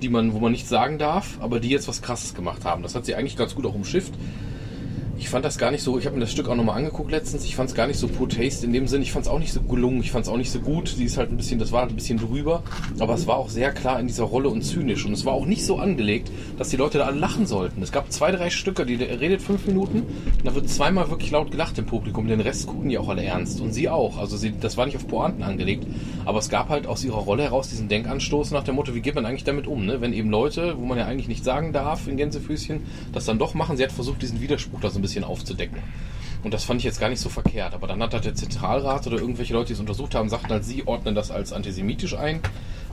die 0.02 0.08
man, 0.08 0.32
wo 0.32 0.38
man 0.38 0.52
nichts 0.52 0.68
sagen 0.68 0.98
darf, 0.98 1.38
aber 1.40 1.60
die 1.60 1.68
jetzt 1.68 1.88
was 1.88 2.02
krasses 2.02 2.34
gemacht 2.34 2.64
haben. 2.64 2.82
Das 2.82 2.94
hat 2.94 3.04
sie 3.04 3.14
eigentlich 3.14 3.36
ganz 3.36 3.54
gut 3.54 3.66
auch 3.66 3.74
umschifft. 3.74 4.14
Ich 5.18 5.30
fand 5.30 5.44
das 5.44 5.58
gar 5.58 5.72
nicht 5.72 5.82
so, 5.82 5.98
ich 5.98 6.06
habe 6.06 6.14
mir 6.14 6.20
das 6.20 6.30
Stück 6.30 6.48
auch 6.48 6.54
nochmal 6.54 6.76
angeguckt 6.76 7.10
letztens, 7.10 7.44
ich 7.44 7.56
fand 7.56 7.68
es 7.68 7.74
gar 7.74 7.88
nicht 7.88 7.98
so 7.98 8.06
poor 8.06 8.28
taste 8.28 8.64
in 8.64 8.72
dem 8.72 8.86
Sinn, 8.86 9.02
ich 9.02 9.10
fand 9.10 9.26
es 9.26 9.30
auch 9.30 9.40
nicht 9.40 9.52
so 9.52 9.60
gelungen, 9.60 10.00
ich 10.00 10.12
fand 10.12 10.24
es 10.24 10.30
auch 10.30 10.36
nicht 10.36 10.52
so 10.52 10.60
gut, 10.60 10.94
die 10.96 11.04
ist 11.04 11.18
halt 11.18 11.32
ein 11.32 11.36
bisschen, 11.36 11.58
das 11.58 11.72
war 11.72 11.80
halt 11.80 11.90
ein 11.90 11.96
bisschen 11.96 12.18
drüber, 12.18 12.62
aber 13.00 13.14
es 13.14 13.26
war 13.26 13.36
auch 13.36 13.50
sehr 13.50 13.72
klar 13.72 13.98
in 13.98 14.06
dieser 14.06 14.24
Rolle 14.24 14.48
und 14.48 14.62
zynisch. 14.62 15.04
Und 15.04 15.12
es 15.12 15.24
war 15.24 15.32
auch 15.32 15.44
nicht 15.44 15.66
so 15.66 15.76
angelegt, 15.76 16.30
dass 16.56 16.68
die 16.68 16.76
Leute 16.76 16.98
da 16.98 17.06
alle 17.06 17.18
lachen 17.18 17.46
sollten. 17.46 17.82
Es 17.82 17.90
gab 17.90 18.12
zwei, 18.12 18.30
drei 18.30 18.48
Stücke, 18.48 18.86
die 18.86 18.96
der 18.96 19.20
redet 19.20 19.42
fünf 19.42 19.66
Minuten. 19.66 19.98
Und 20.02 20.44
da 20.44 20.54
wird 20.54 20.70
zweimal 20.70 21.10
wirklich 21.10 21.32
laut 21.32 21.50
gelacht 21.50 21.76
im 21.78 21.86
Publikum, 21.86 22.28
den 22.28 22.40
Rest 22.40 22.68
gucken 22.68 22.88
die 22.88 22.96
auch 22.96 23.08
alle 23.08 23.24
ernst. 23.24 23.60
Und 23.60 23.72
sie 23.72 23.88
auch, 23.88 24.18
also 24.18 24.36
sie, 24.36 24.54
das 24.58 24.76
war 24.76 24.86
nicht 24.86 24.96
auf 24.96 25.08
Pointen 25.08 25.42
angelegt, 25.42 25.84
aber 26.26 26.38
es 26.38 26.48
gab 26.48 26.68
halt 26.68 26.86
aus 26.86 27.04
ihrer 27.04 27.18
Rolle 27.18 27.42
heraus 27.42 27.70
diesen 27.70 27.88
Denkanstoß 27.88 28.52
nach 28.52 28.62
dem 28.62 28.76
Motto, 28.76 28.94
wie 28.94 29.00
geht 29.00 29.16
man 29.16 29.26
eigentlich 29.26 29.44
damit 29.44 29.66
um, 29.66 29.84
ne? 29.84 30.00
wenn 30.00 30.12
eben 30.12 30.30
Leute, 30.30 30.76
wo 30.78 30.84
man 30.84 30.96
ja 30.96 31.06
eigentlich 31.06 31.28
nicht 31.28 31.42
sagen 31.42 31.72
darf 31.72 32.06
in 32.06 32.16
Gänsefüßchen, 32.16 32.82
das 33.12 33.24
dann 33.24 33.38
doch 33.38 33.54
machen, 33.54 33.76
sie 33.76 33.82
hat 33.82 33.90
versucht, 33.92 34.22
diesen 34.22 34.40
Widerspruch 34.40 34.80
da 34.80 34.90
so 34.90 34.98
ein 34.98 35.02
bisschen 35.02 35.07
aufzudecken. 35.24 35.78
Und 36.42 36.54
das 36.54 36.64
fand 36.64 36.80
ich 36.80 36.84
jetzt 36.84 37.00
gar 37.00 37.08
nicht 37.08 37.20
so 37.20 37.28
verkehrt. 37.28 37.74
Aber 37.74 37.86
dann 37.86 38.02
hat 38.02 38.14
halt 38.14 38.24
der 38.24 38.34
Zentralrat 38.34 39.06
oder 39.06 39.18
irgendwelche 39.18 39.54
Leute, 39.54 39.68
die 39.68 39.72
es 39.74 39.80
untersucht 39.80 40.14
haben, 40.14 40.28
sagten 40.28 40.50
halt, 40.50 40.64
sie 40.64 40.86
ordnen 40.86 41.14
das 41.14 41.30
als 41.30 41.52
antisemitisch 41.52 42.14
ein. 42.14 42.40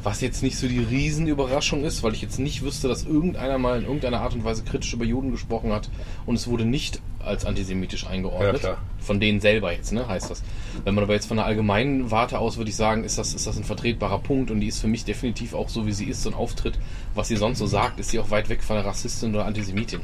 Was 0.03 0.21
jetzt 0.21 0.43
nicht 0.43 0.57
so 0.57 0.67
die 0.67 0.79
Riesenüberraschung 0.79 1.83
ist, 1.83 2.03
weil 2.03 2.13
ich 2.13 2.21
jetzt 2.21 2.37
nicht 2.37 2.61
wüsste, 2.61 2.87
dass 2.87 3.05
irgendeiner 3.05 3.57
mal 3.57 3.79
in 3.79 3.85
irgendeiner 3.85 4.21
Art 4.21 4.35
und 4.35 4.43
Weise 4.43 4.63
kritisch 4.63 4.93
über 4.93 5.03
Juden 5.03 5.31
gesprochen 5.31 5.71
hat 5.71 5.89
und 6.27 6.35
es 6.35 6.47
wurde 6.47 6.63
nicht 6.63 7.01
als 7.19 7.43
antisemitisch 7.43 8.05
eingeordnet. 8.05 8.61
Ja. 8.61 8.77
Von 8.99 9.19
denen 9.19 9.39
selber 9.39 9.71
jetzt, 9.71 9.93
ne, 9.93 10.07
heißt 10.07 10.29
das. 10.29 10.43
Wenn 10.83 10.93
man 10.93 11.03
aber 11.03 11.13
jetzt 11.13 11.25
von 11.25 11.37
der 11.37 11.47
allgemeinen 11.47 12.11
Warte 12.11 12.37
aus, 12.37 12.57
würde 12.57 12.69
ich 12.69 12.75
sagen, 12.75 13.03
ist 13.03 13.17
das, 13.17 13.33
ist 13.33 13.47
das 13.47 13.57
ein 13.57 13.63
vertretbarer 13.63 14.19
Punkt 14.19 14.51
und 14.51 14.59
die 14.59 14.67
ist 14.67 14.79
für 14.79 14.87
mich 14.87 15.05
definitiv 15.05 15.55
auch 15.55 15.69
so, 15.69 15.87
wie 15.87 15.91
sie 15.91 16.05
ist, 16.05 16.27
ein 16.27 16.35
Auftritt. 16.35 16.77
Was 17.15 17.27
sie 17.27 17.35
sonst 17.35 17.57
so 17.57 17.65
sagt, 17.65 17.99
ist 17.99 18.09
sie 18.09 18.19
auch 18.19 18.29
weit 18.29 18.49
weg 18.49 18.61
von 18.61 18.75
der 18.75 18.85
Rassistin 18.85 19.33
oder 19.33 19.45
Antisemitin. 19.45 20.01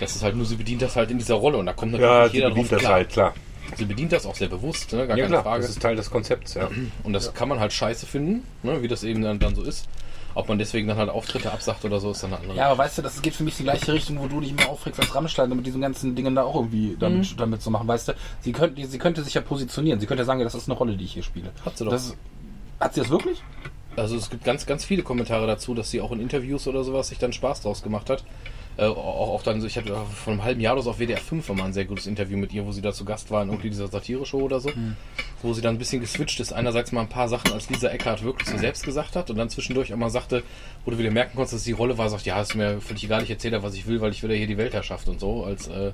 Das 0.00 0.16
ist 0.16 0.22
halt 0.22 0.34
nur, 0.36 0.46
sie 0.46 0.56
bedient 0.56 0.82
das 0.82 0.96
halt 0.96 1.10
in 1.10 1.18
dieser 1.18 1.34
Rolle 1.34 1.58
und 1.58 1.66
da 1.66 1.72
kommt 1.72 1.92
natürlich 1.92 2.10
Ja, 2.10 2.22
nicht 2.22 2.30
sie 2.32 2.36
jeder 2.38 2.48
bedient 2.48 2.66
drauf 2.72 2.78
das 2.78 2.80
klar. 2.80 2.92
halt, 2.94 3.08
klar. 3.10 3.34
Sie 3.76 3.84
bedient 3.84 4.10
das 4.12 4.26
auch 4.26 4.34
sehr 4.34 4.48
bewusst, 4.48 4.92
ne? 4.92 5.06
gar 5.06 5.16
Ja, 5.16 5.24
keine 5.24 5.28
klar, 5.28 5.42
Frage. 5.44 5.62
das 5.62 5.70
ist 5.70 5.80
Teil 5.82 5.94
des 5.94 6.10
Konzepts, 6.10 6.54
ja. 6.54 6.68
Und 7.04 7.12
das 7.12 7.32
kann 7.34 7.48
man 7.48 7.60
halt 7.60 7.72
scheiße 7.72 8.04
finden, 8.06 8.44
ne? 8.64 8.82
wie 8.82 8.88
das 8.88 9.04
eben 9.04 9.22
dann, 9.22 9.38
dann 9.38 9.54
so 9.54 9.62
ist. 9.62 9.86
Ob 10.34 10.48
man 10.48 10.58
deswegen 10.58 10.86
dann 10.88 10.96
halt 10.96 11.08
Auftritte 11.10 11.52
absagt 11.52 11.84
oder 11.84 11.98
so, 12.00 12.12
ist 12.12 12.22
dann 12.22 12.32
eine 12.32 12.40
andere. 12.42 12.56
Ja, 12.56 12.66
aber 12.70 12.78
weißt 12.78 12.98
du, 12.98 13.02
das 13.02 13.20
geht 13.20 13.34
für 13.34 13.42
mich 13.42 13.54
in 13.54 13.58
die 13.58 13.64
gleiche 13.64 13.92
Richtung, 13.92 14.18
wo 14.20 14.26
du 14.28 14.40
dich 14.40 14.52
immer 14.52 14.68
aufregst 14.68 15.00
als 15.00 15.12
Rammstein, 15.14 15.50
mit 15.50 15.66
diesen 15.66 15.80
ganzen 15.80 16.14
Dingen 16.14 16.34
da 16.36 16.44
auch 16.44 16.54
irgendwie 16.54 16.96
damit, 16.98 17.38
damit 17.38 17.62
zu 17.62 17.70
machen. 17.70 17.86
Weißt 17.88 18.08
du, 18.08 18.12
sie 18.40 18.52
könnte, 18.52 18.86
sie 18.86 18.98
könnte 18.98 19.22
sich 19.24 19.34
ja 19.34 19.40
positionieren. 19.40 19.98
Sie 20.00 20.06
könnte 20.06 20.22
ja 20.22 20.26
sagen, 20.26 20.38
ja, 20.40 20.44
das 20.44 20.54
ist 20.54 20.68
eine 20.68 20.78
Rolle, 20.78 20.96
die 20.96 21.04
ich 21.04 21.12
hier 21.14 21.24
spiele. 21.24 21.50
Hat 21.64 21.76
sie 21.76 21.84
doch. 21.84 21.90
Das, 21.90 22.16
hat 22.78 22.94
sie 22.94 23.00
das 23.00 23.10
wirklich? 23.10 23.42
Also 23.96 24.16
es 24.16 24.30
gibt 24.30 24.44
ganz, 24.44 24.66
ganz 24.66 24.84
viele 24.84 25.02
Kommentare 25.02 25.48
dazu, 25.48 25.74
dass 25.74 25.90
sie 25.90 26.00
auch 26.00 26.12
in 26.12 26.20
Interviews 26.20 26.68
oder 26.68 26.84
sowas 26.84 27.08
sich 27.08 27.18
dann 27.18 27.32
Spaß 27.32 27.62
draus 27.62 27.82
gemacht 27.82 28.08
hat. 28.08 28.22
Äh, 28.76 28.84
auch, 28.84 29.30
auch 29.34 29.42
dann, 29.42 29.64
ich 29.64 29.76
hatte 29.76 29.94
vor 30.14 30.32
einem 30.32 30.44
halben 30.44 30.60
Jahr 30.60 30.74
oder 30.74 30.82
so 30.82 30.90
auf 30.90 30.98
WDR 30.98 31.18
5 31.18 31.48
war 31.48 31.56
mal 31.56 31.64
ein 31.64 31.72
sehr 31.72 31.84
gutes 31.84 32.06
Interview 32.06 32.38
mit 32.38 32.52
ihr, 32.52 32.66
wo 32.66 32.72
sie 32.72 32.80
da 32.80 32.92
zu 32.92 33.04
Gast 33.04 33.30
war 33.30 33.42
in 33.42 33.48
irgendwie 33.48 33.70
dieser 33.70 33.88
Satire-Show 33.88 34.38
oder 34.38 34.60
so, 34.60 34.70
wo 35.42 35.52
sie 35.52 35.60
dann 35.60 35.74
ein 35.74 35.78
bisschen 35.78 36.00
geswitcht 36.00 36.40
ist. 36.40 36.52
Einerseits 36.52 36.92
mal 36.92 37.02
ein 37.02 37.08
paar 37.08 37.28
Sachen, 37.28 37.52
als 37.52 37.68
Lisa 37.68 37.88
Eckhardt 37.88 38.22
wirklich 38.22 38.48
so 38.48 38.56
selbst 38.56 38.84
gesagt 38.84 39.16
hat 39.16 39.30
und 39.30 39.36
dann 39.36 39.50
zwischendurch 39.50 39.92
auch 39.92 39.98
mal 39.98 40.10
sagte, 40.10 40.42
wo 40.84 40.90
du 40.90 40.98
wieder 40.98 41.10
merken 41.10 41.32
konntest, 41.34 41.54
dass 41.54 41.64
die 41.64 41.72
Rolle 41.72 41.98
war, 41.98 42.08
sagt, 42.08 42.24
ja, 42.26 42.40
ist 42.40 42.54
mir 42.54 42.80
völlig 42.80 43.04
egal, 43.04 43.22
ich 43.22 43.30
erzähle, 43.30 43.62
was 43.62 43.74
ich 43.74 43.86
will, 43.86 44.00
weil 44.00 44.12
ich 44.12 44.22
will 44.22 44.30
ja 44.30 44.36
hier 44.36 44.46
die 44.46 44.56
Weltherrschaft 44.56 45.08
und 45.08 45.20
so, 45.20 45.44
als, 45.44 45.68
äh, 45.68 45.92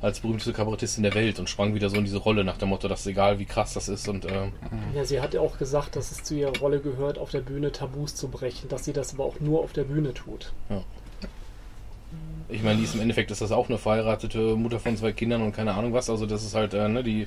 als 0.00 0.20
berühmteste 0.20 0.52
Kabarettistin 0.52 1.02
der 1.02 1.14
Welt 1.14 1.38
und 1.38 1.48
sprang 1.48 1.74
wieder 1.74 1.90
so 1.90 1.96
in 1.96 2.04
diese 2.04 2.18
Rolle 2.18 2.44
nach 2.44 2.58
dem 2.58 2.68
Motto, 2.68 2.88
dass 2.88 3.06
egal 3.06 3.38
wie 3.38 3.46
krass 3.46 3.74
das 3.74 3.88
ist 3.88 4.08
und 4.08 4.24
äh, 4.26 4.48
Ja, 4.94 5.04
sie 5.04 5.20
hat 5.20 5.34
ja 5.34 5.40
auch 5.40 5.58
gesagt, 5.58 5.96
dass 5.96 6.12
es 6.12 6.22
zu 6.22 6.34
ihrer 6.34 6.56
Rolle 6.58 6.80
gehört, 6.80 7.18
auf 7.18 7.30
der 7.30 7.40
Bühne 7.40 7.72
Tabus 7.72 8.14
zu 8.14 8.28
brechen, 8.28 8.68
dass 8.68 8.84
sie 8.84 8.92
das 8.92 9.14
aber 9.14 9.24
auch 9.24 9.40
nur 9.40 9.60
auf 9.60 9.72
der 9.72 9.84
Bühne 9.84 10.14
tut. 10.14 10.52
Ich 12.48 12.62
meine, 12.62 12.78
die 12.78 12.84
ist 12.84 12.94
im 12.94 13.00
Endeffekt 13.00 13.30
ist 13.30 13.40
das 13.40 13.52
auch 13.52 13.68
eine 13.68 13.78
verheiratete 13.78 14.56
Mutter 14.56 14.80
von 14.80 14.96
zwei 14.96 15.12
Kindern 15.12 15.42
und 15.42 15.52
keine 15.52 15.74
Ahnung 15.74 15.92
was. 15.92 16.08
Also 16.08 16.26
das 16.26 16.44
ist 16.44 16.54
halt, 16.54 16.74
äh, 16.74 16.88
ne, 16.88 17.02
die, 17.02 17.26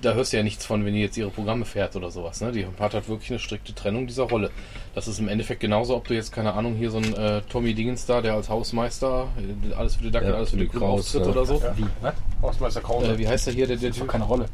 da 0.00 0.14
hörst 0.14 0.32
du 0.32 0.36
ja 0.36 0.42
nichts 0.42 0.64
von, 0.64 0.84
wenn 0.84 0.94
die 0.94 1.00
jetzt 1.00 1.16
ihre 1.16 1.30
Programme 1.30 1.64
fährt 1.64 1.96
oder 1.96 2.10
sowas. 2.10 2.40
Ne? 2.40 2.52
Die 2.52 2.66
hat 2.66 2.94
halt 2.94 3.08
wirklich 3.08 3.30
eine 3.30 3.38
strikte 3.38 3.74
Trennung 3.74 4.06
dieser 4.06 4.24
Rolle. 4.24 4.50
Das 4.94 5.08
ist 5.08 5.18
im 5.18 5.28
Endeffekt 5.28 5.60
genauso, 5.60 5.96
ob 5.96 6.06
du 6.08 6.14
jetzt, 6.14 6.32
keine 6.32 6.54
Ahnung, 6.54 6.74
hier 6.74 6.90
so 6.90 6.98
ein 6.98 7.14
äh, 7.14 7.42
Tommy 7.42 7.74
Dingens 7.74 8.06
da, 8.06 8.20
der 8.20 8.34
als 8.34 8.48
Hausmeister, 8.48 9.28
äh, 9.70 9.74
alles 9.74 9.96
für 9.96 10.04
die 10.04 10.10
Dackel, 10.10 10.30
Ja, 10.30 10.36
alles 10.36 10.50
für 10.50 10.56
die 10.56 10.66
für 10.66 10.72
die 10.72 10.78
Kraus 10.78 11.12
Kraus, 11.12 11.12
tritt 11.12 11.22
ja. 11.24 11.30
oder 11.30 11.46
so. 11.46 11.62
Wie? 11.76 11.86
Was? 12.00 12.14
Hausmeister 12.42 12.80
Krause. 12.80 13.12
Äh, 13.12 13.18
wie 13.18 13.28
heißt 13.28 13.46
der 13.46 13.54
hier, 13.54 13.66
der, 13.66 13.76
der 13.76 13.90
Das 13.90 13.98
ist 13.98 14.08
keine 14.08 14.24
Rolle. 14.24 14.46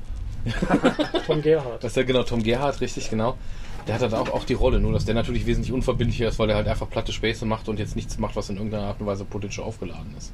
Tom 1.26 1.42
Gerhardt. 1.42 1.84
Das 1.84 1.92
ist 1.92 1.96
ja 1.96 2.02
genau 2.02 2.22
Tom 2.22 2.42
Gerhardt, 2.42 2.80
richtig, 2.80 3.10
genau. 3.10 3.36
Der 3.86 3.94
hat 3.94 4.02
halt 4.02 4.14
auch, 4.14 4.28
auch 4.32 4.44
die 4.44 4.54
Rolle, 4.54 4.78
nur 4.80 4.92
dass 4.92 5.04
der 5.04 5.14
natürlich 5.14 5.46
wesentlich 5.46 5.72
unverbindlicher 5.72 6.28
ist, 6.28 6.38
weil 6.38 6.46
der 6.48 6.56
halt 6.56 6.68
einfach 6.68 6.88
platte 6.88 7.12
Späße 7.12 7.44
macht 7.46 7.68
und 7.68 7.78
jetzt 7.78 7.96
nichts 7.96 8.18
macht, 8.18 8.36
was 8.36 8.48
in 8.50 8.56
irgendeiner 8.56 8.84
Art 8.88 9.00
und 9.00 9.06
Weise 9.06 9.24
politisch 9.24 9.58
aufgeladen 9.60 10.14
ist. 10.16 10.32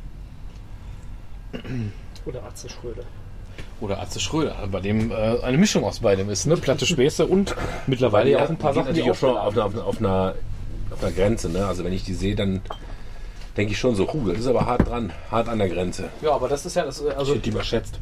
Oder 2.25 2.43
Atze 2.45 2.69
Schröder. 2.69 3.03
Oder 3.81 4.01
Atze 4.01 4.21
Schröder, 4.21 4.57
bei 4.71 4.81
dem 4.81 5.11
äh, 5.11 5.15
eine 5.43 5.59
Mischung 5.59 5.85
aus 5.85 6.01
beidem 6.01 6.29
ist, 6.29 6.47
ne? 6.47 6.57
Platte 6.57 6.87
Späße 6.87 7.27
und 7.27 7.55
mittlerweile 7.87 8.31
ja 8.31 8.45
auch 8.45 8.49
ein 8.51 8.57
paar 8.57 8.75
Sachen, 8.75 8.95
die 8.95 9.03
auch 9.03 9.15
schon 9.15 9.37
auf, 9.37 9.53
einer- 9.55 9.65
auf, 9.65 9.75
einer- 9.75 9.85
auf, 9.87 9.99
einer, 9.99 10.35
auf 10.91 11.03
einer 11.03 11.13
Grenze, 11.13 11.49
ne? 11.49 11.67
Also 11.67 11.85
wenn 11.85 11.93
ich 11.93 12.05
die 12.05 12.15
sehe, 12.15 12.35
dann 12.35 12.61
denke 13.57 13.73
ich 13.73 13.79
schon 13.79 13.95
so, 13.95 14.13
huh, 14.13 14.29
das 14.31 14.41
ist 14.41 14.47
aber 14.47 14.67
hart 14.67 14.87
dran, 14.89 15.13
hart 15.31 15.49
an 15.49 15.59
der 15.59 15.69
Grenze. 15.69 16.09
Ja, 16.21 16.33
aber 16.33 16.49
das 16.49 16.67
ist 16.67 16.75
ja, 16.77 16.85
das, 16.85 17.03
also 17.05 17.35
Shit, 17.35 17.47
die 17.47 17.51
überschätzt. 17.51 17.99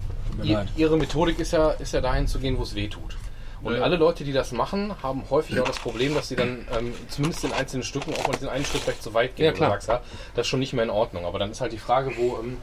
Ihre 0.77 0.97
Methodik 0.97 1.39
ist 1.39 1.53
ja, 1.53 1.71
ist 1.73 1.93
ja 1.93 2.01
dahin 2.01 2.27
zu 2.27 2.41
gehen, 2.41 2.59
wo 2.59 2.63
es 2.63 2.75
weh 2.75 2.89
tut. 2.89 3.17
Und 3.65 3.81
alle 3.81 3.97
Leute, 3.97 4.25
die 4.25 4.33
das 4.33 4.53
machen, 4.53 4.95
haben 5.03 5.25
häufig 5.31 5.59
auch 5.59 5.65
das 5.65 5.79
Problem, 5.79 6.15
dass 6.15 6.29
sie 6.29 6.37
dann 6.37 6.67
ähm, 6.79 6.95
zumindest 7.09 7.45
in 7.45 7.53
einzelnen 7.53 7.83
Stücken 7.83 8.13
auch 8.15 8.27
mal 8.27 8.35
diesen 8.35 8.51
einen 8.51 8.65
Schritt 8.65 8.83
vielleicht 8.83 9.03
zu 9.03 9.15
weit 9.15 9.37
gehen. 9.37 9.47
Ja, 9.47 9.53
klar. 9.53 9.71
Du 9.71 9.75
sagst, 9.75 9.89
ja, 9.89 10.01
das 10.35 10.47
ist 10.47 10.49
schon 10.49 10.61
nicht 10.61 10.75
mehr 10.75 10.85
in 10.85 10.91
Ordnung. 10.91 11.25
Aber 11.25 11.39
dann 11.39 11.51
ist 11.51 11.63
halt 11.63 11.73
die 11.73 11.79
Frage, 11.79 12.13
wo, 12.17 12.39
ähm, 12.43 12.59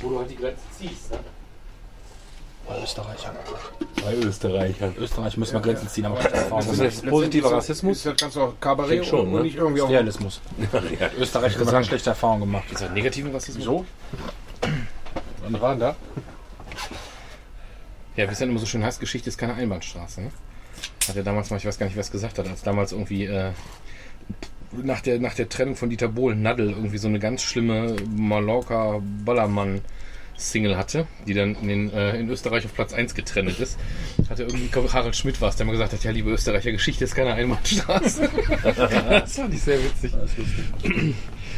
wo 0.00 0.10
du 0.10 0.18
halt 0.20 0.30
die 0.30 0.36
Grenze 0.36 0.62
ziehst. 0.78 1.10
Ne? 1.10 1.18
Bei 2.66 2.82
Österreichern. 2.82 3.34
Bei 4.02 4.14
Österreichern. 4.14 4.94
Österreich 4.98 5.36
müssen 5.36 5.54
wir 5.54 5.60
Grenzen 5.60 5.88
ziehen, 5.88 6.06
aber 6.06 6.16
keine 6.16 6.34
Erfahrung. 6.34 6.64
Das 6.66 6.72
ist 6.72 6.80
jetzt 6.80 7.06
positiver 7.06 7.52
Rassismus? 7.52 8.02
Das 8.04 8.16
Ganze 8.16 8.42
auch 8.42 8.54
Kabarett 8.58 9.04
schon, 9.04 9.26
und 9.26 9.32
ne? 9.32 9.40
nicht 9.42 9.56
irgendwie 9.56 9.82
auf 9.82 9.90
Realismus. 9.90 10.40
ja. 11.00 11.10
Österreich 11.18 11.58
hat 11.58 11.70
ganz 11.70 11.86
schlechte 11.88 12.10
Erfahrungen 12.10 12.40
gemacht. 12.40 12.64
Ist 12.72 12.80
halt 12.80 12.94
negativen 12.94 13.32
Rassismus? 13.32 13.64
So? 13.64 13.84
Was 15.42 15.60
war 15.60 15.70
denn 15.72 15.80
da? 15.80 15.96
Ja, 18.16 18.28
wie 18.28 18.32
es 18.32 18.38
dann 18.38 18.50
immer 18.50 18.60
so 18.60 18.66
schön 18.66 18.84
heißt, 18.84 19.00
Geschichte 19.00 19.28
ist 19.28 19.38
keine 19.38 19.54
Einbahnstraße. 19.54 20.22
Ne? 20.22 20.30
Hat 21.08 21.16
er 21.16 21.22
damals 21.22 21.50
mal, 21.50 21.56
ich 21.56 21.66
weiß 21.66 21.78
gar 21.78 21.86
nicht, 21.86 21.96
was 21.96 22.10
gesagt 22.10 22.38
hat, 22.38 22.48
als 22.48 22.62
damals 22.62 22.92
irgendwie 22.92 23.24
äh, 23.24 23.52
nach, 24.72 25.00
der, 25.00 25.18
nach 25.18 25.34
der 25.34 25.48
Trennung 25.48 25.76
von 25.76 25.90
Dieter 25.90 26.08
Bohlen 26.08 26.42
Nadel 26.42 26.70
irgendwie 26.70 26.98
so 26.98 27.08
eine 27.08 27.18
ganz 27.18 27.42
schlimme 27.42 27.96
Mallorca 28.16 29.00
Ballermann 29.24 29.80
Single 30.36 30.76
hatte, 30.76 31.06
die 31.26 31.34
dann 31.34 31.54
in, 31.54 31.68
den, 31.68 31.92
äh, 31.92 32.18
in 32.18 32.28
Österreich 32.28 32.64
auf 32.64 32.74
Platz 32.74 32.92
1 32.92 33.14
getrennt 33.14 33.58
ist, 33.60 33.78
hatte 34.28 34.42
irgendwie, 34.42 34.66
glaube, 34.66 34.92
Harald 34.92 35.14
Schmidt 35.14 35.40
war 35.40 35.48
es, 35.50 35.56
der 35.56 35.66
mal 35.66 35.72
gesagt 35.72 35.92
hat, 35.92 36.02
ja, 36.02 36.10
liebe 36.10 36.30
Österreicher, 36.30 36.72
Geschichte 36.72 37.04
ist 37.04 37.14
keine 37.14 37.34
Einbahnstraße. 37.34 38.28
das 39.08 39.36
fand 39.36 39.54
ich 39.54 39.62
sehr 39.62 39.78
witzig. 39.78 40.12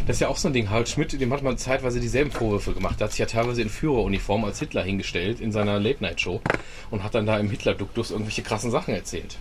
Das 0.07 0.17
ist 0.17 0.21
ja 0.21 0.29
auch 0.29 0.37
so 0.37 0.47
ein 0.47 0.55
Ding. 0.55 0.71
Harald 0.71 0.89
Schmidt, 0.89 1.21
dem 1.21 1.33
hat 1.33 1.43
man 1.43 1.59
zeitweise 1.59 1.99
dieselben 1.99 2.31
Vorwürfe 2.31 2.73
gemacht. 2.73 3.01
Der 3.01 3.07
hat 3.07 3.11
sich 3.11 3.19
ja 3.19 3.27
teilweise 3.27 3.61
in 3.61 3.69
Führeruniform 3.69 4.45
als 4.45 4.61
Hitler 4.61 4.85
hingestellt 4.85 5.41
in 5.41 5.51
seiner 5.51 5.81
Late-Night-Show 5.81 6.41
und 6.93 7.03
hat 7.03 7.17
dann 7.17 7.27
da 7.27 7.37
im 7.39 7.51
Hitler-Duktus 7.51 8.13
irgendwelche 8.13 8.43
krassen 8.43 8.71
Sachen 8.71 8.95
erzählt. 8.95 9.37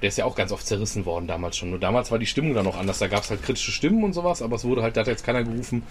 Der 0.00 0.08
ist 0.08 0.18
ja 0.18 0.24
auch 0.24 0.36
ganz 0.36 0.52
oft 0.52 0.64
zerrissen 0.64 1.04
worden 1.04 1.26
damals 1.26 1.56
schon. 1.56 1.70
Nur 1.70 1.80
damals 1.80 2.12
war 2.12 2.20
die 2.20 2.26
Stimmung 2.26 2.54
dann 2.54 2.64
noch 2.64 2.78
anders. 2.78 3.00
Da 3.00 3.08
gab 3.08 3.24
es 3.24 3.30
halt 3.30 3.42
kritische 3.42 3.72
Stimmen 3.72 4.04
und 4.04 4.12
sowas, 4.12 4.40
aber 4.40 4.54
es 4.54 4.64
wurde 4.64 4.82
halt, 4.82 4.96
da 4.96 5.00
hat 5.00 5.08
jetzt 5.08 5.24
keiner 5.24 5.42
gerufen, 5.42 5.82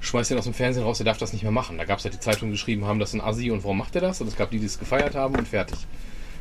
schmeißt 0.00 0.30
ihn 0.30 0.38
aus 0.38 0.44
dem 0.44 0.54
Fernsehen 0.54 0.84
raus, 0.84 0.96
der 0.96 1.04
darf 1.04 1.18
das 1.18 1.34
nicht 1.34 1.42
mehr 1.42 1.52
machen. 1.52 1.76
Da 1.76 1.84
gab 1.84 1.98
es 1.98 2.04
halt 2.04 2.14
die 2.14 2.20
Zeitungen, 2.20 2.52
die 2.52 2.56
geschrieben 2.56 2.86
haben, 2.86 2.98
das 2.98 3.10
ist 3.10 3.14
ein 3.16 3.20
Assi 3.20 3.50
und 3.50 3.62
warum 3.62 3.76
macht 3.76 3.94
er 3.94 4.00
das? 4.00 4.22
Und 4.22 4.28
es 4.28 4.36
gab 4.36 4.50
die, 4.52 4.58
die 4.58 4.66
es 4.66 4.78
gefeiert 4.78 5.14
haben 5.14 5.36
und 5.36 5.48
fertig. 5.48 5.78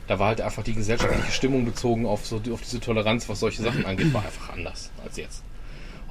Da 0.07 0.19
war 0.19 0.27
halt 0.27 0.39
einfach 0.39 0.63
die 0.63 0.73
gesellschaftliche 0.73 1.31
Stimmung 1.33 1.65
bezogen 1.65 2.05
auf, 2.05 2.25
so, 2.25 2.41
auf 2.51 2.61
diese 2.61 2.79
Toleranz, 2.79 3.27
was 3.27 3.41
solche 3.41 3.61
Sachen 3.61 3.85
angeht, 3.85 4.13
war 4.13 4.23
einfach 4.23 4.53
anders 4.53 4.89
als 5.03 5.17
jetzt. 5.17 5.43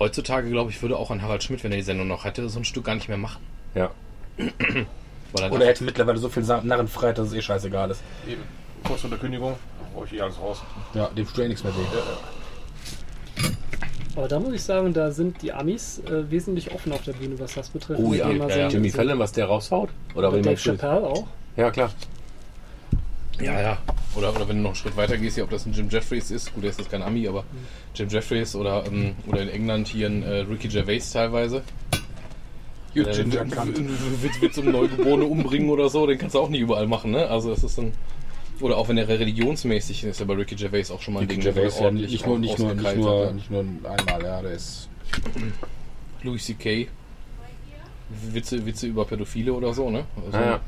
Heutzutage, 0.03 0.51
glaube 0.51 0.73
ich, 0.73 0.83
würde 0.83 0.97
auch 0.97 1.13
ein 1.13 1.23
Harald 1.23 1.45
Schmidt, 1.45 1.63
wenn 1.63 1.71
er 1.71 1.77
die 1.77 1.85
Sendung 1.85 2.09
noch 2.09 2.25
hätte, 2.25 2.49
so 2.49 2.59
ein 2.59 2.65
Stück 2.65 2.87
gar 2.87 2.97
nicht 2.97 3.09
mehr 3.09 3.19
machen. 3.19 3.41
ja. 3.77 3.93
Weil 4.37 5.45
er 5.45 5.53
Oder 5.53 5.65
er 5.65 5.71
hätte 5.71 5.85
mittlerweile 5.85 6.19
so 6.19 6.29
viel 6.29 6.43
Narrenfreiheit, 6.43 7.17
dass 7.19 7.29
es 7.29 7.35
eh 7.35 7.41
scheißegal 7.41 7.93
ist. 7.93 8.03
Eben. 8.29 8.43
Kurz 8.83 9.03
vor 9.03 9.11
der 9.11 9.19
Kündigung, 9.21 9.55
brauche 9.95 10.07
ich 10.07 10.15
eh 10.15 10.21
alles 10.21 10.41
raus. 10.41 10.61
Ja, 10.93 11.07
dem 11.07 11.25
tut 11.25 11.39
eh 11.39 11.47
nichts 11.47 11.63
mehr 11.63 11.73
weh. 11.73 13.47
Aber 14.17 14.27
da 14.27 14.41
muss 14.41 14.55
ich 14.55 14.63
sagen, 14.63 14.93
da 14.93 15.13
sind 15.13 15.41
die 15.41 15.53
Amis 15.53 16.01
äh, 16.01 16.29
wesentlich 16.29 16.73
offen 16.73 16.93
auf 16.93 17.03
der 17.03 17.13
Bühne, 17.13 17.39
was 17.39 17.55
das 17.55 17.69
betrifft. 17.69 18.03
Oh 18.03 18.13
ja, 18.13 18.29
ja, 18.29 18.49
ja. 18.49 18.69
Jimmy 18.69 18.91
Fallon, 18.91 19.21
was 19.21 19.31
der 19.31 19.47
raushaut? 19.47 19.91
Oder 20.17 20.31
Oder 20.31 20.43
Dave? 20.43 20.57
Chappelle 20.57 21.07
auch. 21.07 21.27
Ja, 21.57 21.71
klar. 21.71 21.93
Ja, 23.43 23.61
ja. 23.61 23.79
Oder, 24.15 24.31
oder 24.35 24.49
wenn 24.49 24.57
du 24.57 24.63
noch 24.63 24.71
einen 24.71 24.77
Schritt 24.77 24.97
weiter 24.97 25.17
gehst, 25.17 25.35
hier, 25.37 25.45
ob 25.45 25.51
das 25.51 25.67
ein 25.67 25.73
Jim 25.73 25.89
Jeffries 25.89 26.31
ist, 26.31 26.53
gut, 26.55 26.63
der 26.65 26.71
ist 26.71 26.79
jetzt 26.79 26.91
kein 26.91 27.03
Ami, 27.03 27.27
aber 27.27 27.45
Jim 27.95 28.09
Jeffries 28.09 28.55
oder, 28.55 28.85
ähm, 28.87 29.15
oder 29.27 29.43
in 29.43 29.49
England 29.49 29.89
hier 29.89 30.07
ein 30.09 30.23
äh, 30.23 30.41
Ricky 30.41 30.69
Gervais 30.69 31.01
teilweise. 31.13 31.63
Äh, 32.95 33.25
Kant. 33.51 33.77
du- 33.79 33.83
du 33.83 33.89
willst, 34.23 34.43
willst 34.43 34.57
du 34.59 34.63
einen 34.63 34.73
Neugeborene 34.73 35.25
umbringen 35.25 35.71
oder 35.71 35.89
so, 35.89 36.07
den 36.07 36.19
kannst 36.19 36.35
du 36.35 36.41
auch 36.41 36.51
nicht 36.51 36.61
überall 36.61 36.87
machen, 36.87 37.11
ne? 37.11 37.27
Also 37.29 37.51
das 37.51 37.65
ist 37.65 37.79
dann. 37.79 37.93
Oder 38.61 38.77
auch 38.77 38.89
wenn 38.89 38.99
er 38.99 39.09
religionsmäßig 39.09 40.05
ist, 40.05 40.21
ja 40.21 40.27
bei 40.27 40.35
Ricky 40.35 40.55
Gervais 40.55 40.91
auch 40.91 41.01
schon 41.01 41.15
mal 41.15 41.21
ein 41.21 41.29
Ding, 41.29 41.41
Gervais 41.41 41.75
er 41.77 41.81
ja 41.81 41.87
ordentlich 41.87 42.13
nicht 42.13 42.27
nur, 42.27 42.39
nicht, 42.39 42.59
nur, 42.59 42.75
nicht, 42.75 42.97
nur, 42.97 43.27
hat, 43.29 43.35
nicht 43.35 43.51
nur 43.51 43.61
einmal, 43.61 44.23
ja, 44.23 44.43
der 44.43 44.53
ist. 44.53 44.89
Louis 46.23 46.45
C.K. 46.45 46.87
Witze, 48.33 48.65
Witze 48.67 48.87
über 48.89 49.05
Pädophile 49.07 49.53
oder 49.55 49.73
so, 49.73 49.89
ne? 49.91 50.05
Also, 50.27 50.39
Ja, 50.39 50.45
ja. 50.45 50.61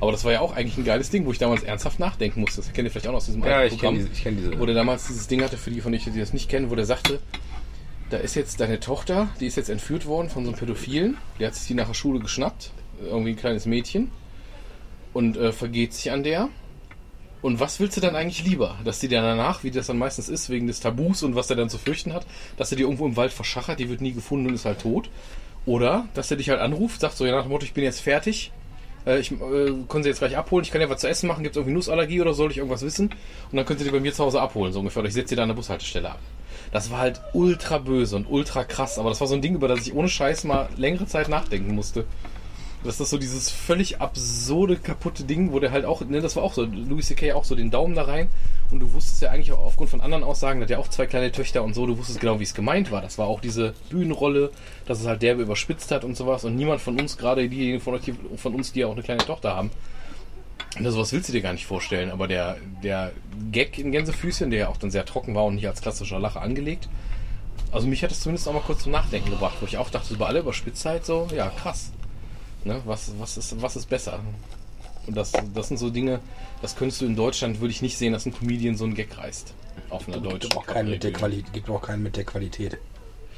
Aber 0.00 0.12
das 0.12 0.24
war 0.24 0.32
ja 0.32 0.40
auch 0.40 0.54
eigentlich 0.54 0.76
ein 0.78 0.84
geiles 0.84 1.10
Ding, 1.10 1.26
wo 1.26 1.32
ich 1.32 1.38
damals 1.38 1.62
ernsthaft 1.62 1.98
nachdenken 1.98 2.40
musste. 2.40 2.60
Das 2.60 2.72
kennt 2.72 2.86
ihr 2.86 2.90
vielleicht 2.90 3.08
auch 3.08 3.12
noch 3.12 3.18
aus 3.18 3.26
diesem 3.26 3.42
Ja, 3.44 3.56
alten 3.58 3.74
ich 3.74 3.80
kenne 3.80 3.92
Programm. 3.92 3.94
diese, 3.96 4.08
ich 4.12 4.22
kenn 4.22 4.36
diese. 4.36 4.58
Wo 4.60 4.66
der 4.66 4.74
damals 4.74 5.06
dieses 5.06 5.26
Ding 5.26 5.42
hatte, 5.42 5.56
für 5.56 5.70
die 5.70 5.80
von 5.80 5.92
euch, 5.94 6.04
die 6.04 6.18
das 6.18 6.32
nicht 6.32 6.48
kennen, 6.48 6.70
wo 6.70 6.74
der 6.74 6.84
sagte, 6.86 7.18
da 8.10 8.16
ist 8.16 8.34
jetzt 8.36 8.60
deine 8.60 8.80
Tochter, 8.80 9.28
die 9.40 9.46
ist 9.46 9.56
jetzt 9.56 9.68
entführt 9.68 10.06
worden 10.06 10.30
von 10.30 10.44
so 10.44 10.50
einem 10.50 10.58
Pädophilen. 10.58 11.16
Der 11.38 11.48
hat 11.48 11.54
sich 11.54 11.66
die 11.66 11.74
nach 11.74 11.88
der 11.88 11.94
Schule 11.94 12.20
geschnappt, 12.20 12.70
irgendwie 13.02 13.30
ein 13.30 13.36
kleines 13.36 13.66
Mädchen, 13.66 14.10
und 15.12 15.36
äh, 15.36 15.52
vergeht 15.52 15.92
sich 15.94 16.10
an 16.10 16.22
der. 16.22 16.48
Und 17.40 17.60
was 17.60 17.78
willst 17.78 17.96
du 17.96 18.00
dann 18.00 18.16
eigentlich 18.16 18.44
lieber? 18.44 18.76
Dass 18.84 18.98
die 18.98 19.08
dann 19.08 19.22
danach, 19.22 19.62
wie 19.62 19.70
das 19.70 19.86
dann 19.86 19.98
meistens 19.98 20.28
ist, 20.28 20.50
wegen 20.50 20.66
des 20.66 20.80
Tabus 20.80 21.22
und 21.22 21.34
was 21.36 21.46
der 21.48 21.56
dann 21.56 21.68
zu 21.70 21.78
fürchten 21.78 22.12
hat, 22.12 22.26
dass 22.56 22.72
er 22.72 22.76
die 22.76 22.82
irgendwo 22.82 23.06
im 23.06 23.16
Wald 23.16 23.32
verschachert, 23.32 23.78
die 23.78 23.88
wird 23.88 24.00
nie 24.00 24.12
gefunden 24.12 24.46
und 24.48 24.54
ist 24.54 24.64
halt 24.64 24.80
tot. 24.80 25.08
Oder, 25.66 26.08
dass 26.14 26.30
er 26.30 26.36
dich 26.36 26.48
halt 26.50 26.60
anruft, 26.60 27.00
sagt 27.00 27.16
so, 27.16 27.26
ja 27.26 27.32
nach 27.36 27.42
dem 27.42 27.50
Motto, 27.50 27.64
ich 27.64 27.74
bin 27.74 27.84
jetzt 27.84 28.00
fertig, 28.00 28.52
äh, 29.08 29.18
ich 29.18 29.32
äh, 29.32 29.36
können 29.88 30.02
Sie 30.02 30.08
jetzt 30.08 30.18
gleich 30.18 30.36
abholen, 30.36 30.64
ich 30.64 30.70
kann 30.70 30.80
ja 30.80 30.90
was 30.90 31.00
zu 31.00 31.08
essen 31.08 31.26
machen, 31.26 31.42
gibt 31.42 31.56
es 31.56 31.58
irgendwie 31.58 31.74
Nussallergie 31.74 32.20
oder 32.20 32.34
soll 32.34 32.50
ich 32.50 32.58
irgendwas 32.58 32.82
wissen? 32.82 33.10
Und 33.50 33.56
dann 33.56 33.64
können 33.64 33.78
Sie 33.78 33.84
die 33.84 33.90
bei 33.90 34.00
mir 34.00 34.12
zu 34.12 34.24
Hause 34.24 34.40
abholen, 34.40 34.72
so 34.72 34.80
ungefähr. 34.80 35.00
Oder 35.00 35.08
ich 35.08 35.14
setze 35.14 35.30
die 35.30 35.36
da 35.36 35.42
an 35.42 35.48
der 35.48 35.56
Bushaltestelle 35.56 36.10
ab. 36.10 36.20
Das 36.70 36.90
war 36.90 36.98
halt 36.98 37.20
ultra 37.32 37.78
böse 37.78 38.16
und 38.16 38.26
ultra 38.26 38.64
krass, 38.64 38.98
aber 38.98 39.08
das 39.08 39.20
war 39.20 39.26
so 39.26 39.34
ein 39.34 39.42
Ding, 39.42 39.54
über 39.54 39.68
das 39.68 39.86
ich 39.86 39.94
ohne 39.94 40.08
Scheiß 40.08 40.44
mal 40.44 40.68
längere 40.76 41.06
Zeit 41.06 41.28
nachdenken 41.28 41.74
musste. 41.74 42.04
Das 42.84 43.00
ist 43.00 43.10
so 43.10 43.18
dieses 43.18 43.50
völlig 43.50 44.00
absurde, 44.00 44.76
kaputte 44.76 45.24
Ding, 45.24 45.52
wo 45.52 45.58
der 45.58 45.72
halt 45.72 45.84
auch, 45.84 46.00
ne, 46.02 46.20
das 46.20 46.36
war 46.36 46.44
auch 46.44 46.52
so, 46.54 46.62
Louis 46.64 47.06
C.K. 47.08 47.32
auch 47.32 47.44
so 47.44 47.56
den 47.56 47.70
Daumen 47.72 47.96
da 47.96 48.02
rein 48.04 48.28
und 48.70 48.78
du 48.80 48.92
wusstest 48.92 49.20
ja 49.20 49.30
eigentlich 49.30 49.50
auch 49.52 49.58
aufgrund 49.64 49.90
von 49.90 50.00
anderen 50.00 50.22
Aussagen, 50.22 50.60
hat 50.62 50.70
ja 50.70 50.78
auch 50.78 50.86
zwei 50.88 51.06
kleine 51.06 51.32
Töchter 51.32 51.64
und 51.64 51.74
so, 51.74 51.86
du 51.86 51.98
wusstest 51.98 52.20
genau, 52.20 52.38
wie 52.38 52.44
es 52.44 52.54
gemeint 52.54 52.92
war. 52.92 53.02
Das 53.02 53.18
war 53.18 53.26
auch 53.26 53.40
diese 53.40 53.74
Bühnenrolle, 53.90 54.52
dass 54.86 55.00
es 55.00 55.06
halt 55.06 55.22
derbe 55.22 55.42
überspitzt 55.42 55.90
hat 55.90 56.04
und 56.04 56.16
sowas 56.16 56.44
und 56.44 56.54
niemand 56.54 56.80
von 56.80 56.98
uns, 57.00 57.16
gerade 57.18 57.48
diejenigen 57.48 57.80
von, 57.80 57.94
euch, 57.94 58.02
die- 58.02 58.14
von 58.36 58.54
uns, 58.54 58.72
die 58.72 58.80
ja 58.80 58.86
auch 58.86 58.92
eine 58.92 59.02
kleine 59.02 59.24
Tochter 59.24 59.56
haben, 59.56 59.70
na, 60.78 60.90
sowas 60.92 61.12
willst 61.12 61.28
du 61.28 61.32
dir 61.32 61.40
gar 61.42 61.52
nicht 61.54 61.66
vorstellen, 61.66 62.10
aber 62.10 62.28
der, 62.28 62.58
der 62.84 63.10
Gag 63.50 63.78
in 63.78 63.90
Gänsefüßchen, 63.90 64.50
der 64.50 64.58
ja 64.60 64.68
auch 64.68 64.76
dann 64.76 64.92
sehr 64.92 65.04
trocken 65.04 65.34
war 65.34 65.44
und 65.46 65.56
nicht 65.56 65.66
als 65.66 65.80
klassischer 65.82 66.20
Lacher 66.20 66.42
angelegt, 66.42 66.88
also 67.72 67.88
mich 67.88 68.04
hat 68.04 68.12
es 68.12 68.20
zumindest 68.20 68.46
auch 68.48 68.52
mal 68.52 68.62
kurz 68.62 68.84
zum 68.84 68.92
Nachdenken 68.92 69.30
gebracht, 69.30 69.56
wo 69.60 69.66
ich 69.66 69.76
auch 69.78 69.90
dachte, 69.90 70.14
über 70.14 70.28
alle 70.28 70.38
Überspitzt 70.40 70.86
so, 71.02 71.26
ja 71.34 71.48
krass. 71.50 71.90
Ne? 72.64 72.80
Was, 72.84 73.12
was, 73.18 73.36
ist, 73.36 73.60
was 73.62 73.76
ist 73.76 73.88
besser? 73.88 74.20
Und 75.06 75.16
das, 75.16 75.32
das 75.54 75.68
sind 75.68 75.78
so 75.78 75.88
Dinge, 75.90 76.20
das 76.60 76.76
könntest 76.76 77.00
du 77.00 77.06
in 77.06 77.16
Deutschland, 77.16 77.60
würde 77.60 77.70
ich 77.70 77.80
nicht 77.82 77.96
sehen, 77.96 78.12
dass 78.12 78.26
ein 78.26 78.34
Comedian 78.34 78.76
so 78.76 78.84
einen 78.84 78.94
Gag 78.94 79.16
reißt. 79.16 79.54
Auf 79.90 80.06
einer 80.08 80.18
deutschen 80.18 80.40
Gibt 80.50 80.56
auch 80.56 80.66
keinen 80.66 80.90
mit 80.90 81.02
der. 81.02 81.12
Qualität, 81.12 81.52
gibt 81.52 81.70
auch 81.70 81.80
keinen 81.80 82.02
mit 82.02 82.16
der 82.16 82.24
Qualität, 82.24 82.76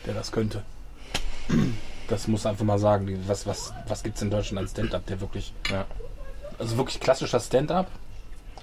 der 0.07 0.15
das 0.15 0.33
könnte. 0.33 0.65
Das 2.09 2.27
muss 2.27 2.47
einfach 2.47 2.65
mal 2.65 2.79
sagen. 2.79 3.23
Was, 3.27 3.47
was, 3.47 3.73
was 3.87 4.03
gibt 4.03 4.17
es 4.17 4.23
in 4.23 4.31
Deutschland 4.31 4.59
als 4.63 4.73
Stand-up, 4.73 5.07
der 5.07 5.21
wirklich, 5.21 5.53
Ja. 5.71 5.87
also 6.59 6.77
wirklich 6.77 6.99
klassischer 6.99 7.39
Stand-up? 7.39 7.89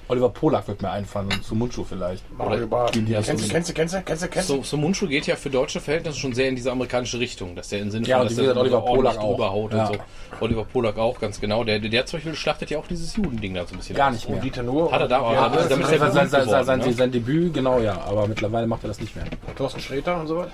Oliver 0.09 0.29
Polak 0.29 0.67
wird 0.69 0.81
mir 0.81 0.89
einfallen 0.89 1.27
und 1.31 1.43
zu 1.43 1.53
Mundschuh 1.53 1.83
vielleicht. 1.83 2.23
Mario 2.37 2.65
Barth. 2.67 2.95
Ja, 2.95 3.21
Kennst 3.21 3.43
so- 3.43 3.47
du, 3.47 3.53
kennst 3.53 3.69
du, 3.69 3.73
kennst 3.73 3.93
du, 3.93 4.01
kennst 4.03 4.23
du, 4.23 4.27
kennst 4.29 4.49
du? 4.49 4.55
So, 4.57 4.63
so 4.63 4.77
Mundschuh 4.77 5.07
geht 5.07 5.27
ja 5.27 5.35
für 5.35 5.49
deutsche 5.49 5.81
Verhältnisse 5.81 6.17
schon 6.17 6.33
sehr 6.33 6.47
in 6.47 6.55
diese 6.55 6.71
amerikanische 6.71 7.19
Richtung, 7.19 7.55
dass 7.55 7.67
der 7.69 7.79
im 7.79 7.91
Sinne 7.91 8.07
Ja, 8.07 8.17
von, 8.19 8.27
und 8.27 8.37
dass 8.37 8.45
der 8.45 8.57
Oliver 8.57 8.81
Polak 8.81 9.17
auch. 9.17 9.31
drüber 9.31 9.51
haut 9.51 9.73
Ja. 9.73 9.87
und 9.87 9.93
so. 9.95 9.99
Oliver 10.39 10.63
Polak 10.65 10.97
auch, 10.97 11.19
ganz 11.19 11.41
genau. 11.41 11.63
Der, 11.63 11.79
der, 11.79 11.89
der 11.89 12.05
zum 12.05 12.17
Beispiel 12.17 12.35
schlachtet 12.35 12.69
ja 12.69 12.77
auch 12.79 12.87
dieses 12.87 13.15
Judending 13.17 13.53
da 13.55 13.65
so 13.65 13.73
ein 13.75 13.77
bisschen 13.79 13.95
Gar 13.97 14.09
aus. 14.09 14.13
nicht 14.15 14.27
mehr. 14.29 14.37
Und 14.37 14.43
Dieter 14.45 14.63
Nuhr. 14.63 14.91
Hat 14.91 15.01
er 15.01 15.07
da, 15.09 15.33
ja, 15.33 15.39
aber 15.41 15.55
das 15.57 15.67
damit 15.69 15.85
ist 15.87 15.91
er 15.91 15.99
sein, 15.99 16.29
sein, 16.29 16.41
geworden, 16.45 16.65
sein, 16.65 16.79
ne? 16.79 16.93
sein 16.93 17.11
Debüt, 17.11 17.53
genau, 17.53 17.79
ja, 17.79 17.99
aber 18.01 18.27
mittlerweile 18.27 18.65
macht 18.67 18.83
er 18.85 18.89
das 18.89 19.01
nicht 19.01 19.15
mehr. 19.15 19.25
Thorsten 19.57 19.81
Sträter 19.81 20.19
und 20.21 20.27
so 20.27 20.37
was. 20.37 20.47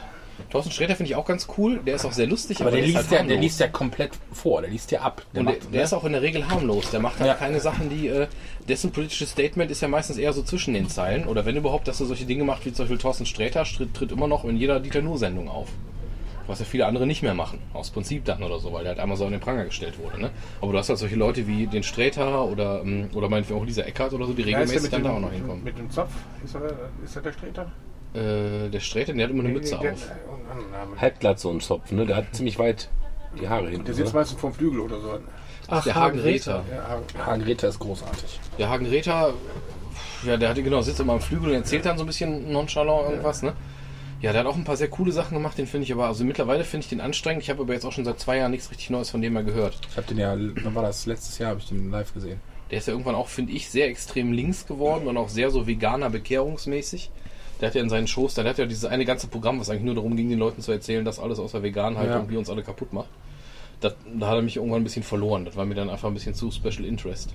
Thorsten 0.50 0.72
Sträter 0.72 0.96
finde 0.96 1.12
ich 1.12 1.16
auch 1.16 1.26
ganz 1.26 1.48
cool. 1.58 1.80
Der 1.86 1.96
ist 1.96 2.06
auch 2.06 2.12
sehr 2.12 2.28
lustig, 2.28 2.62
Aber 2.62 2.72
der 2.72 2.80
ist 2.82 2.86
liest, 2.88 2.98
halt 3.12 3.12
ja, 3.12 3.24
der 3.28 3.38
liest 3.38 3.60
ja 3.60 3.68
komplett 3.68 4.12
vor, 4.32 4.62
der 4.62 4.70
liest 4.70 4.92
ja 4.92 5.02
ab. 5.02 5.24
Und 5.30 5.36
der, 5.36 5.44
macht- 5.44 5.74
der 5.74 5.84
ist 5.84 5.94
auch 5.94 6.04
in 6.04 6.12
der 6.14 6.22
Regel 6.22 6.48
harmlos. 6.50 6.90
Der 6.92 7.00
macht 7.00 7.20
halt 7.20 7.28
Ja. 7.30 7.34
keine 7.36 7.60
Sachen, 7.60 7.90
die. 7.90 8.08
Äh, 8.08 8.28
dessen 8.70 8.92
politisches 8.92 9.32
Statement 9.32 9.70
ist 9.72 9.82
ja 9.82 9.88
meistens 9.88 10.18
eher 10.18 10.32
so 10.34 10.42
zwischen 10.44 10.74
den 10.74 10.88
Zeilen. 10.90 11.26
Oder 11.28 11.46
wenn 11.46 11.56
überhaupt, 11.58 11.88
dass 11.88 12.00
er 12.00 12.06
solche 12.06 12.26
Dinge 12.26 12.44
macht, 12.44 12.66
wie 12.66 12.72
zum 12.74 12.84
Beispiel 12.86 12.98
Thorsten 12.98 13.26
Sträter, 13.26 13.64
tritt, 13.64 13.94
tritt 13.94 14.12
immer 14.12 14.28
noch 14.28 14.46
in 14.46 14.56
jeder 14.58 14.80
Dieter 14.80 15.02
Nuhr-Sendung 15.02 15.50
auf. 15.50 15.68
Was 16.46 16.60
ja 16.60 16.66
viele 16.66 16.86
andere 16.88 17.08
nicht 17.08 17.24
mehr 17.24 17.34
machen. 17.34 17.60
Aus 17.74 17.90
Prinzip 17.90 18.26
dann 18.26 18.44
oder 18.44 18.60
so, 18.60 18.74
weil 18.74 18.84
der 18.84 18.90
halt 18.92 19.00
einmal 19.00 19.16
so 19.16 19.26
an 19.26 19.32
den 19.32 19.40
Pranger 19.40 19.64
gestellt 19.64 19.98
wurde. 19.98 20.20
Ne? 20.22 20.30
Aber 20.60 20.74
du 20.74 20.78
hast 20.78 20.90
halt 20.90 21.00
solche 21.00 21.16
Leute 21.16 21.48
wie 21.48 21.68
den 21.68 21.84
Sträter 21.84 22.44
oder, 22.46 22.82
ähm, 22.84 23.10
oder 23.14 23.30
meinetwegen 23.30 23.62
auch 23.62 23.66
dieser 23.66 23.88
Eckart 23.88 24.12
oder 24.14 24.26
so, 24.26 24.34
die 24.34 24.44
der 24.44 24.60
regelmäßig 24.60 24.90
dann 24.92 25.04
da 25.06 25.12
auch 25.14 25.20
noch 25.22 25.32
hinkommen. 25.32 25.64
mit 25.64 25.78
dem 25.78 25.90
Zopf? 25.90 26.12
Ist 26.44 26.56
er, 26.56 26.64
ist 27.06 27.16
er 27.16 27.22
der 27.22 27.32
Sträter? 27.32 27.72
Äh, 28.14 28.70
der 28.70 28.80
Sträter, 28.80 29.14
der 29.14 29.26
hat 29.26 29.32
immer 29.32 29.44
eine 29.44 29.54
Mütze 29.54 29.80
auf. 29.80 29.86
So 31.38 31.50
ein 31.50 31.60
Zopf, 31.62 31.92
ne? 31.92 32.06
Der 32.06 32.16
hat 32.16 32.26
ziemlich 32.34 32.60
weit 32.60 32.90
die 33.40 33.50
Haare 33.50 33.70
hinten. 33.70 33.86
der 33.86 33.96
sitzt 33.96 34.14
ne? 34.14 34.20
meistens 34.20 34.40
vorm 34.40 34.54
Flügel 34.54 34.80
oder 34.80 35.00
so. 35.00 35.20
Ach, 35.68 35.84
der 35.84 35.96
Hagen 35.96 36.20
Räther. 36.20 36.64
Ja, 36.70 37.26
Hagen 37.26 37.44
Greta 37.44 37.68
ist 37.68 37.80
großartig. 37.80 38.40
Der 38.60 38.70
Hagen 38.70 38.86
Räther, 38.86 39.34
ja, 40.24 40.38
der 40.38 40.50
hatte 40.50 40.62
genau, 40.62 40.82
sitzt 40.82 41.00
immer 41.00 41.14
am 41.14 41.22
Flügel 41.22 41.50
und 41.50 41.56
erzählt 41.56 41.86
dann 41.86 41.98
so 41.98 42.04
ein 42.04 42.08
bisschen 42.08 42.52
nonchalant 42.52 43.10
irgendwas, 43.10 43.42
ne? 43.42 43.54
Ja, 44.22 44.32
der 44.32 44.42
hat 44.42 44.48
auch 44.48 44.56
ein 44.56 44.64
paar 44.64 44.78
sehr 44.78 44.88
coole 44.88 45.12
Sachen 45.12 45.36
gemacht, 45.36 45.58
den 45.58 45.68
finde 45.68 45.84
ich 45.84 45.92
aber, 45.92 46.08
also 46.08 46.24
mittlerweile 46.24 46.64
finde 46.64 46.86
ich 46.86 46.90
den 46.90 47.02
anstrengend. 47.02 47.44
Ich 47.44 47.50
habe 47.50 47.62
aber 47.64 47.74
jetzt 47.74 47.86
auch 47.86 47.92
schon 47.92 48.06
seit 48.06 48.20
zwei 48.20 48.38
Jahren 48.38 48.52
nichts 48.52 48.72
richtig 48.72 48.90
Neues 48.90 49.10
von 49.10 49.22
dem 49.22 49.34
mehr 49.34 49.44
gehört. 49.44 49.80
Ich 49.90 49.98
habe 49.98 50.08
den 50.08 50.18
ja, 50.18 50.36
wann 50.38 50.76
war 50.76 50.84
das? 50.84 51.06
Letztes 51.06 51.40
Jahr 51.40 51.50
habe 51.50 51.60
ich 51.60 51.68
den 51.68 51.92
live 51.92 52.14
gesehen. 52.14 52.40
Der 52.72 52.78
ist 52.78 52.88
ja 52.88 52.94
irgendwann 52.94 53.16
auch, 53.16 53.28
finde 53.28 53.52
ich, 53.52 53.70
sehr 53.70 53.88
extrem 53.88 54.32
links 54.32 54.66
geworden 54.66 55.08
und 55.08 55.18
auch 55.18 55.28
sehr 55.28 55.50
so 55.50 55.68
veganer 55.68 56.10
bekehrungsmäßig. 56.10 57.12
Der 57.62 57.70
hat 57.70 57.76
ja 57.76 57.82
in 57.82 57.90
seinen 57.90 58.08
Shows, 58.08 58.34
der 58.34 58.44
hat 58.46 58.58
ja 58.58 58.66
dieses 58.66 58.86
eine 58.86 59.06
ganze 59.06 59.28
Programm, 59.28 59.60
was 59.60 59.70
eigentlich 59.70 59.84
nur 59.84 59.96
darum 59.96 60.16
ging, 60.18 60.30
den 60.30 60.40
Leuten 60.40 60.62
zu 60.62 60.72
erzählen, 60.72 61.06
dass 61.06 61.20
alles 61.20 61.40
außer 61.40 61.64
vegan 61.64 61.98
halt 61.98 62.10
Ja. 62.10 62.16
irgendwie 62.18 62.38
uns 62.38 62.50
alle 62.50 62.64
kaputt 62.64 62.92
macht. 62.94 63.10
Das, 63.80 63.96
da 64.18 64.28
hat 64.28 64.36
er 64.38 64.42
mich 64.42 64.58
irgendwann 64.58 64.82
ein 64.82 64.86
bisschen 64.86 65.04
verloren. 65.04 65.46
Das 65.46 65.56
war 65.56 65.66
mir 65.66 65.76
dann 65.76 65.90
einfach 65.90 66.08
ein 66.08 66.14
bisschen 66.14 66.34
zu 66.34 66.52
Special 66.52 66.84
Interest. 66.86 67.34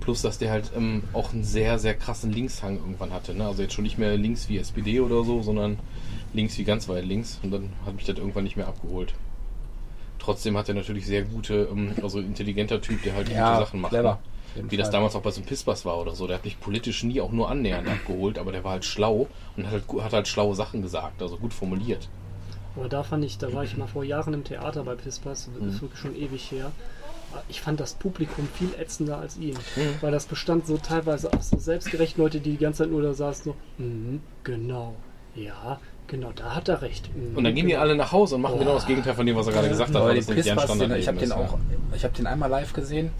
Plus, 0.00 0.22
dass 0.22 0.38
der 0.38 0.50
halt 0.50 0.70
ähm, 0.76 1.02
auch 1.12 1.32
einen 1.32 1.44
sehr, 1.44 1.78
sehr 1.78 1.94
krassen 1.94 2.32
Linkshang 2.32 2.76
irgendwann 2.76 3.12
hatte. 3.12 3.34
Ne? 3.34 3.46
Also 3.46 3.62
jetzt 3.62 3.74
schon 3.74 3.84
nicht 3.84 3.98
mehr 3.98 4.16
links 4.16 4.48
wie 4.48 4.56
SPD 4.58 5.00
oder 5.00 5.24
so, 5.24 5.42
sondern 5.42 5.78
links 6.32 6.56
wie 6.56 6.64
ganz 6.64 6.88
weit 6.88 7.04
links. 7.04 7.38
Und 7.42 7.50
dann 7.50 7.70
hat 7.84 7.94
mich 7.96 8.04
das 8.06 8.16
irgendwann 8.16 8.44
nicht 8.44 8.56
mehr 8.56 8.66
abgeholt. 8.68 9.12
Trotzdem 10.18 10.56
hat 10.56 10.68
er 10.68 10.74
natürlich 10.74 11.06
sehr 11.06 11.22
gute, 11.22 11.68
ähm, 11.70 11.92
also 12.02 12.20
intelligenter 12.20 12.80
Typ, 12.80 13.02
der 13.02 13.14
halt 13.14 13.26
gute 13.28 13.38
Sachen 13.38 13.80
macht. 13.80 13.90
clever. 13.92 14.18
Wie 14.54 14.76
das 14.76 14.88
Fall. 14.88 14.92
damals 14.92 15.16
auch 15.16 15.22
bei 15.22 15.30
so 15.30 15.40
einem 15.40 15.46
Pispas 15.46 15.84
war 15.84 15.98
oder 16.00 16.14
so. 16.14 16.26
Der 16.26 16.36
hat 16.36 16.44
mich 16.44 16.58
politisch 16.60 17.02
nie 17.04 17.20
auch 17.20 17.32
nur 17.32 17.50
annähernd 17.50 17.88
abgeholt, 17.88 18.38
aber 18.38 18.52
der 18.52 18.64
war 18.64 18.72
halt 18.72 18.84
schlau 18.84 19.26
und 19.56 19.66
hat 19.66 19.72
halt, 19.72 20.02
hat 20.04 20.12
halt 20.12 20.28
schlaue 20.28 20.54
Sachen 20.54 20.82
gesagt, 20.82 21.22
also 21.22 21.36
gut 21.36 21.54
formuliert. 21.54 22.08
Aber 22.76 22.88
da 22.88 23.02
fand 23.02 23.24
ich, 23.24 23.38
da 23.38 23.52
war 23.52 23.64
ich 23.64 23.76
mal 23.76 23.86
vor 23.88 24.04
Jahren 24.04 24.32
im 24.34 24.44
Theater 24.44 24.84
bei 24.84 24.94
Pispas, 24.94 25.48
das 25.52 25.62
Mhm. 25.62 25.68
ist 25.68 25.82
wirklich 25.82 26.00
schon 26.00 26.16
ewig 26.16 26.50
her. 26.50 26.70
Ich 27.48 27.60
fand 27.60 27.78
das 27.78 27.94
Publikum 27.94 28.48
viel 28.54 28.70
ätzender 28.78 29.18
als 29.18 29.36
ihn, 29.38 29.56
Mhm. 29.76 29.94
weil 30.00 30.10
das 30.10 30.26
bestand 30.26 30.66
so 30.66 30.76
teilweise 30.78 31.32
auch 31.32 31.42
so 31.42 31.58
selbstgerecht 31.58 32.16
Leute, 32.16 32.40
die 32.40 32.52
die 32.52 32.56
ganze 32.58 32.82
Zeit 32.84 32.90
nur 32.90 33.02
da 33.02 33.12
saßen, 33.12 33.52
so, 33.52 33.82
mhm, 33.82 34.20
genau, 34.42 34.94
ja, 35.36 35.78
genau, 36.08 36.32
da 36.34 36.56
hat 36.56 36.68
er 36.68 36.82
recht. 36.82 37.08
mhm, 37.14 37.36
Und 37.36 37.44
dann 37.44 37.54
gehen 37.54 37.66
die 37.68 37.76
alle 37.76 37.94
nach 37.94 38.10
Hause 38.10 38.34
und 38.34 38.40
machen 38.42 38.58
genau 38.58 38.74
das 38.74 38.86
Gegenteil 38.86 39.14
von 39.14 39.26
dem, 39.26 39.36
was 39.36 39.46
er 39.46 39.52
gerade 39.52 39.68
gesagt 39.68 39.94
hat, 39.94 40.02
weil 40.02 40.16
das 40.16 40.26
den, 40.26 40.38
ich 40.38 41.06
habe 41.08 41.18
den 41.18 41.32
auch, 41.32 41.58
ich 41.94 42.04
habe 42.04 42.14
den 42.14 42.26
einmal 42.26 42.50
live 42.50 42.72
gesehen. 42.72 43.10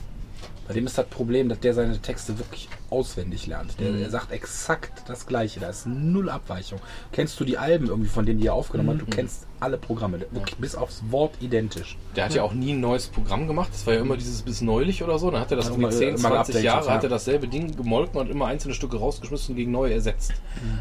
Bei 0.70 0.74
dem 0.74 0.86
ist 0.86 0.96
das 0.96 1.06
Problem, 1.06 1.48
dass 1.48 1.58
der 1.58 1.74
seine 1.74 1.98
Texte 2.00 2.38
wirklich 2.38 2.68
auswendig 2.90 3.48
lernt. 3.48 3.74
Der, 3.80 3.90
Mhm. 3.90 3.98
der 3.98 4.10
sagt 4.10 4.30
exakt 4.30 5.02
das 5.08 5.26
Gleiche. 5.26 5.58
Da 5.58 5.68
ist 5.68 5.84
null 5.88 6.30
Abweichung. 6.30 6.78
Kennst 7.10 7.40
du 7.40 7.44
die 7.44 7.58
Alben 7.58 7.88
irgendwie, 7.88 8.08
von 8.08 8.24
denen 8.24 8.38
die 8.38 8.46
er 8.46 8.54
aufgenommen 8.54 8.90
Mhm. 8.98 9.00
hat? 9.00 9.08
Du 9.08 9.16
kennst 9.16 9.46
alle 9.58 9.78
Programme. 9.78 10.20
Wirklich 10.30 10.56
bis 10.58 10.76
aufs 10.76 11.02
Wort 11.10 11.34
identisch. 11.40 11.98
Der 12.14 12.26
hat 12.26 12.34
ja 12.34 12.44
auch 12.44 12.52
nie 12.54 12.72
ein 12.72 12.80
neues 12.80 13.08
Programm 13.08 13.48
gemacht. 13.48 13.70
Das 13.72 13.84
war 13.84 13.94
ja 13.94 14.00
immer 14.00 14.16
dieses 14.16 14.42
bis 14.42 14.60
neulich 14.60 15.02
oder 15.02 15.18
so. 15.18 15.28
Dann 15.32 15.40
hat 15.40 15.50
er 15.50 15.56
das 15.56 15.66
Also 15.66 15.74
irgendwie 15.80 15.90
immer- 15.92 15.98
10, 15.98 16.08
immer 16.10 16.18
20 16.18 16.30
geupdatet, 16.54 16.62
Jahre, 16.62 16.86
ja. 16.86 16.92
hat 16.94 17.02
er 17.02 17.10
dasselbe 17.10 17.48
Ding 17.48 17.76
gemolken 17.76 18.20
und 18.20 18.30
immer 18.30 18.46
einzelne 18.46 18.72
Stücke 18.74 18.96
rausgeschmissen 18.96 19.52
und 19.54 19.56
gegen 19.56 19.72
neue 19.72 19.92
ersetzt. 19.92 20.32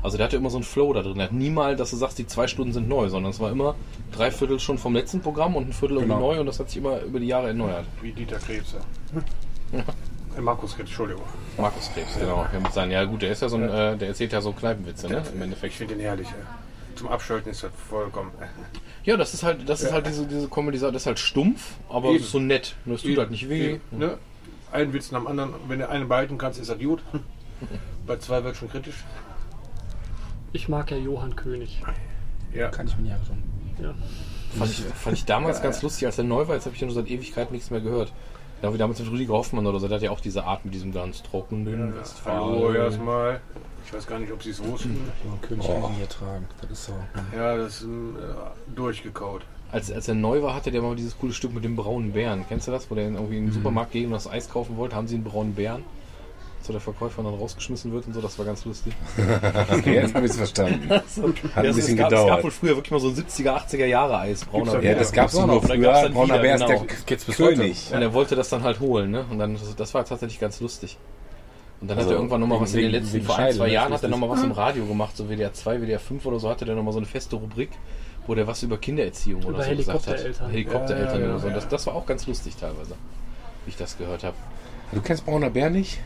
Also 0.03 0.17
der 0.17 0.27
hatte 0.27 0.37
immer 0.37 0.51
so 0.51 0.57
einen 0.57 0.65
Flow 0.65 0.93
da 0.93 1.01
drin. 1.01 1.17
Er 1.17 1.23
hat 1.25 1.33
nie 1.33 1.49
mal, 1.49 1.75
dass 1.75 1.89
du 1.89 1.97
sagst, 1.97 2.19
die 2.19 2.27
zwei 2.27 2.45
Stunden 2.45 2.73
sind 2.73 2.87
neu, 2.87 3.09
sondern 3.09 3.31
es 3.31 3.39
war 3.39 3.49
immer 3.51 3.73
drei 4.11 4.29
Viertel 4.29 4.59
schon 4.59 4.77
vom 4.77 4.93
letzten 4.93 5.19
Programm 5.21 5.55
und 5.55 5.67
ein 5.67 5.73
Viertel 5.73 5.95
irgendwie 5.97 6.13
Genau. 6.13 6.33
neu 6.33 6.39
und 6.41 6.45
das 6.45 6.59
hat 6.59 6.69
sich 6.69 6.77
immer 6.77 7.01
über 7.01 7.19
die 7.19 7.25
Jahre 7.27 7.47
erneuert. 7.47 7.85
Wie 8.03 8.11
Dieter 8.11 8.37
Krebs. 8.37 8.75
Ja. 9.71 10.41
Markus 10.41 10.71
Krebs, 10.75 10.89
Entschuldigung. 10.89 11.23
Markus 11.57 11.89
Krebs, 11.93 12.17
genau. 12.17 12.45
Der 12.51 12.59
muss 12.61 12.73
sein, 12.73 12.91
ja 12.91 13.03
gut, 13.03 13.21
der 13.21 13.31
ist 13.31 13.41
ja 13.41 13.49
so 13.49 13.57
ein, 13.57 13.63
äh, 13.63 13.97
der 13.97 14.07
erzählt 14.09 14.31
ja 14.31 14.39
so 14.41 14.53
Kneipenwitze, 14.53 15.07
ne? 15.09 15.17
Im 15.17 15.37
Ich 15.37 15.41
Endeffekt. 15.41 15.73
finde 15.75 15.95
den 15.95 16.01
herrlich. 16.01 16.27
Ja. 16.29 16.35
Zum 16.95 17.07
Abschalten 17.09 17.51
ist 17.51 17.63
das 17.63 17.71
vollkommen. 17.89 18.31
Ja, 19.05 19.15
das 19.15 19.33
ist 19.33 19.43
halt, 19.43 19.67
das 19.67 19.81
ist 19.81 19.93
halt 19.93 20.05
diese, 20.05 20.27
diese 20.27 20.49
Comedy, 20.49 20.77
das 20.77 20.93
ist 20.93 21.05
halt 21.07 21.17
stumpf, 21.19 21.71
aber 21.89 22.09
Eben. 22.09 22.23
so 22.23 22.37
nett. 22.37 22.75
Nur 22.85 22.97
es 22.97 23.01
tut 23.01 23.17
halt 23.17 23.31
nicht 23.31 23.47
weh. 23.49 23.79
Ne? 23.91 24.17
Einen 24.73 24.93
Witz 24.93 25.11
nach 25.11 25.19
dem 25.21 25.27
anderen. 25.27 25.53
Wenn 25.67 25.79
du 25.79 25.89
einen 25.89 26.09
behalten 26.09 26.37
kannst, 26.37 26.59
ist 26.59 26.69
das 26.69 26.77
gut. 26.77 27.01
Bei 28.05 28.17
zwei 28.17 28.43
wird 28.43 28.57
schon 28.57 28.69
kritisch. 28.69 29.05
Ich 30.51 30.67
mag 30.67 30.91
ja 30.91 30.97
Johann 30.97 31.35
König. 31.35 31.81
Ja. 32.53 32.69
Kann 32.69 32.87
ich 32.87 32.97
mir 32.97 33.03
nicht 33.03 33.13
anschauen. 33.13 33.41
Ja. 33.81 33.93
Fand 34.57 34.71
ich, 34.71 34.79
fand 34.81 35.17
ich 35.17 35.25
damals 35.25 35.61
ganz 35.61 35.81
lustig, 35.81 36.05
als 36.05 36.17
er 36.17 36.25
neu 36.25 36.47
war. 36.47 36.55
Jetzt 36.55 36.65
habe 36.65 36.75
ich 36.75 36.81
ja 36.81 36.85
nur 36.85 36.95
seit 36.95 37.07
Ewigkeit 37.09 37.51
nichts 37.51 37.71
mehr 37.71 37.81
gehört. 37.81 38.11
Ja, 38.61 38.73
wie 38.73 38.77
damals 38.77 38.99
mit 38.99 39.09
Rüdiger 39.09 39.33
Hoffmann 39.33 39.65
oder 39.65 39.79
so, 39.79 39.87
der 39.87 39.95
hat 39.95 40.03
ja 40.03 40.11
auch 40.11 40.19
diese 40.19 40.43
Art 40.43 40.65
mit 40.65 40.73
diesem 40.73 40.91
ganz 40.91 41.23
trockenen 41.23 41.65
Hallo 41.65 41.99
Westfalen. 41.99 42.75
erstmal. 42.75 43.41
Ich 43.85 43.93
weiß 43.93 44.05
gar 44.05 44.19
nicht, 44.19 44.31
ob 44.31 44.43
sie 44.43 44.49
es 44.51 44.63
wussten. 44.63 44.99
Johann 45.23 45.41
König 45.41 45.65
kann 45.65 45.77
ich 45.91 45.97
nie 45.97 46.01
ertragen. 46.01 46.45
Das 46.61 46.69
ist 46.71 46.85
so. 46.85 46.93
Ja, 47.35 47.57
das 47.57 47.81
ist 47.81 47.83
äh, 47.83 48.75
durchgekaut. 48.75 49.43
Als, 49.71 49.91
als 49.91 50.07
er 50.07 50.15
neu 50.15 50.41
war, 50.41 50.53
hatte 50.55 50.71
der 50.71 50.81
mal 50.81 50.95
dieses 50.95 51.17
coole 51.17 51.31
Stück 51.33 51.53
mit 51.53 51.63
dem 51.63 51.75
braunen 51.75 52.11
Bären. 52.11 52.45
Kennst 52.47 52.67
du 52.67 52.71
das? 52.71 52.91
Wo 52.91 52.95
der 52.95 53.05
irgendwie 53.05 53.37
in 53.37 53.45
den 53.45 53.53
Supermarkt 53.53 53.91
geht 53.91 54.05
und 54.05 54.11
das 54.11 54.27
Eis 54.29 54.49
kaufen 54.49 54.77
wollte, 54.77 54.95
haben 54.95 55.07
sie 55.07 55.15
einen 55.15 55.23
braunen 55.23 55.55
Bären. 55.55 55.83
So 56.69 56.73
der 56.73 56.81
Verkäufer 56.81 57.23
dann 57.23 57.33
rausgeschmissen 57.33 57.91
wird 57.91 58.05
und 58.05 58.13
so, 58.13 58.21
das 58.21 58.37
war 58.37 58.45
ganz 58.45 58.63
lustig. 58.63 58.93
Okay, 59.73 59.95
jetzt 59.95 60.13
habe 60.13 60.25
ich 60.27 60.31
es 60.33 60.37
verstanden. 60.37 60.87
Hat 60.91 61.03
ein 61.55 61.65
es, 61.65 61.75
bisschen 61.77 61.97
gab, 61.97 62.11
es 62.11 62.13
gab 62.13 62.21
gedauert. 62.25 62.43
wohl 62.43 62.51
früher 62.51 62.75
wirklich 62.75 62.91
mal 62.91 62.99
so 62.99 63.07
ein 63.07 63.15
70er, 63.15 63.57
80er 63.67 63.85
Jahre 63.87 64.19
Eis, 64.19 64.45
brauner 64.45 64.65
doch 64.65 64.73
Ja, 64.75 64.79
Bär. 64.81 64.95
das 64.95 65.11
Gab's 65.11 65.35
auch 65.35 65.47
nur 65.47 65.55
noch. 65.55 65.63
Früher. 65.65 66.09
Brauner 66.13 66.25
wieder, 66.35 66.39
Bär 66.43 66.55
ist 66.55 66.67
der 66.67 66.75
genau. 66.77 67.25
Bis 67.25 67.37
König. 67.37 67.91
Und 67.91 68.01
er 68.03 68.13
wollte 68.13 68.35
das 68.35 68.49
dann 68.49 68.61
halt 68.61 68.79
holen, 68.79 69.09
ne? 69.09 69.25
Und 69.31 69.39
dann, 69.39 69.57
das 69.77 69.93
war 69.95 70.05
tatsächlich 70.05 70.39
ganz 70.39 70.59
lustig. 70.61 70.99
Und 71.81 71.87
dann 71.89 71.97
hat 71.97 72.03
Also, 72.03 72.13
er 72.13 72.17
irgendwann 72.17 72.41
nochmal 72.41 72.61
was 72.61 72.71
in 72.75 72.81
den 72.81 72.91
letzten, 72.91 73.23
vor 73.23 73.39
ein, 73.39 73.51
zwei 73.51 73.69
Jahren 73.69 73.91
hat 73.93 74.03
er 74.03 74.09
nochmal 74.09 74.29
was 74.29 74.43
im 74.43 74.51
Radio 74.51 74.85
gemacht, 74.85 75.17
so 75.17 75.27
WDR 75.27 75.51
2, 75.51 75.81
WDR 75.81 75.99
5 75.99 76.23
oder 76.27 76.37
so, 76.39 76.49
hatte 76.51 76.65
der 76.65 76.75
nochmal 76.75 76.93
so 76.93 76.99
eine 76.99 77.07
feste 77.07 77.35
Rubrik, 77.35 77.69
wo 78.27 78.35
der 78.35 78.45
was 78.45 78.61
über 78.61 78.77
Kindererziehung 78.77 79.43
oder 79.43 79.55
Über 79.55 79.63
so 79.63 79.75
gesagt 79.75 80.05
hat. 80.07 80.17
Helikoptereltern. 80.19 80.51
Helikoptereltern 80.51 81.15
Ja, 81.19 81.25
ja, 81.25 81.29
oder 81.31 81.39
so. 81.39 81.47
ja. 81.47 81.53
Das, 81.55 81.67
das 81.67 81.87
war 81.87 81.95
auch 81.95 82.05
ganz 82.05 82.27
lustig 82.27 82.55
teilweise, 82.57 82.93
wie 83.65 83.69
ich 83.71 83.77
das 83.77 83.97
gehört 83.97 84.23
habe. 84.23 84.35
Du 84.91 85.01
kennst 85.01 85.25
Brauner 85.25 85.49
Bär 85.49 85.71
nicht? 85.71 85.99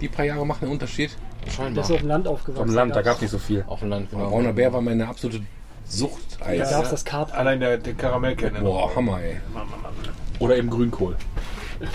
Die 0.00 0.08
paar 0.08 0.24
Jahre 0.24 0.46
machen 0.46 0.64
einen 0.64 0.72
Unterschied. 0.72 1.16
Scheinbar. 1.50 1.84
ist 1.84 1.90
auf 1.90 1.98
dem 1.98 2.08
Land 2.08 2.28
aufgewachsen. 2.28 2.68
Am 2.68 2.74
Land, 2.74 2.96
da 2.96 3.02
gab 3.02 3.16
es 3.16 3.22
nicht 3.22 3.30
so 3.30 3.38
viel. 3.38 3.64
Auf 3.66 3.80
dem 3.80 3.88
Land, 3.88 4.10
genau. 4.10 4.28
Brauner 4.28 4.52
Bär 4.52 4.72
war 4.72 4.80
meine 4.80 5.08
absolute 5.08 5.40
Sucht. 5.86 6.38
Da 6.40 6.54
gab 6.54 6.84
es 6.84 6.90
das 6.90 7.04
Karpfen. 7.04 7.36
Allein 7.36 7.60
der, 7.60 7.78
der 7.78 7.94
Karamellkerne. 7.94 8.60
Boah, 8.60 8.94
Hammer, 8.94 9.20
ey. 9.20 9.36
Oder 10.38 10.56
eben 10.56 10.70
Grünkohl. 10.70 11.16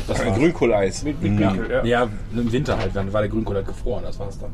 Das 0.08 0.20
war 0.20 0.28
ein 0.28 0.40
Grünkohleis. 0.40 1.04
Mit, 1.04 1.22
mit 1.22 1.40
Winkel, 1.40 1.70
ja. 1.70 1.84
Ja, 1.84 2.10
im 2.34 2.52
Winter 2.52 2.78
halt, 2.78 2.96
dann 2.96 3.12
war 3.12 3.22
der 3.22 3.30
Grünkohl 3.30 3.56
halt 3.56 3.68
gefroren, 3.68 4.04
das 4.04 4.18
war's 4.18 4.40
dann. 4.40 4.52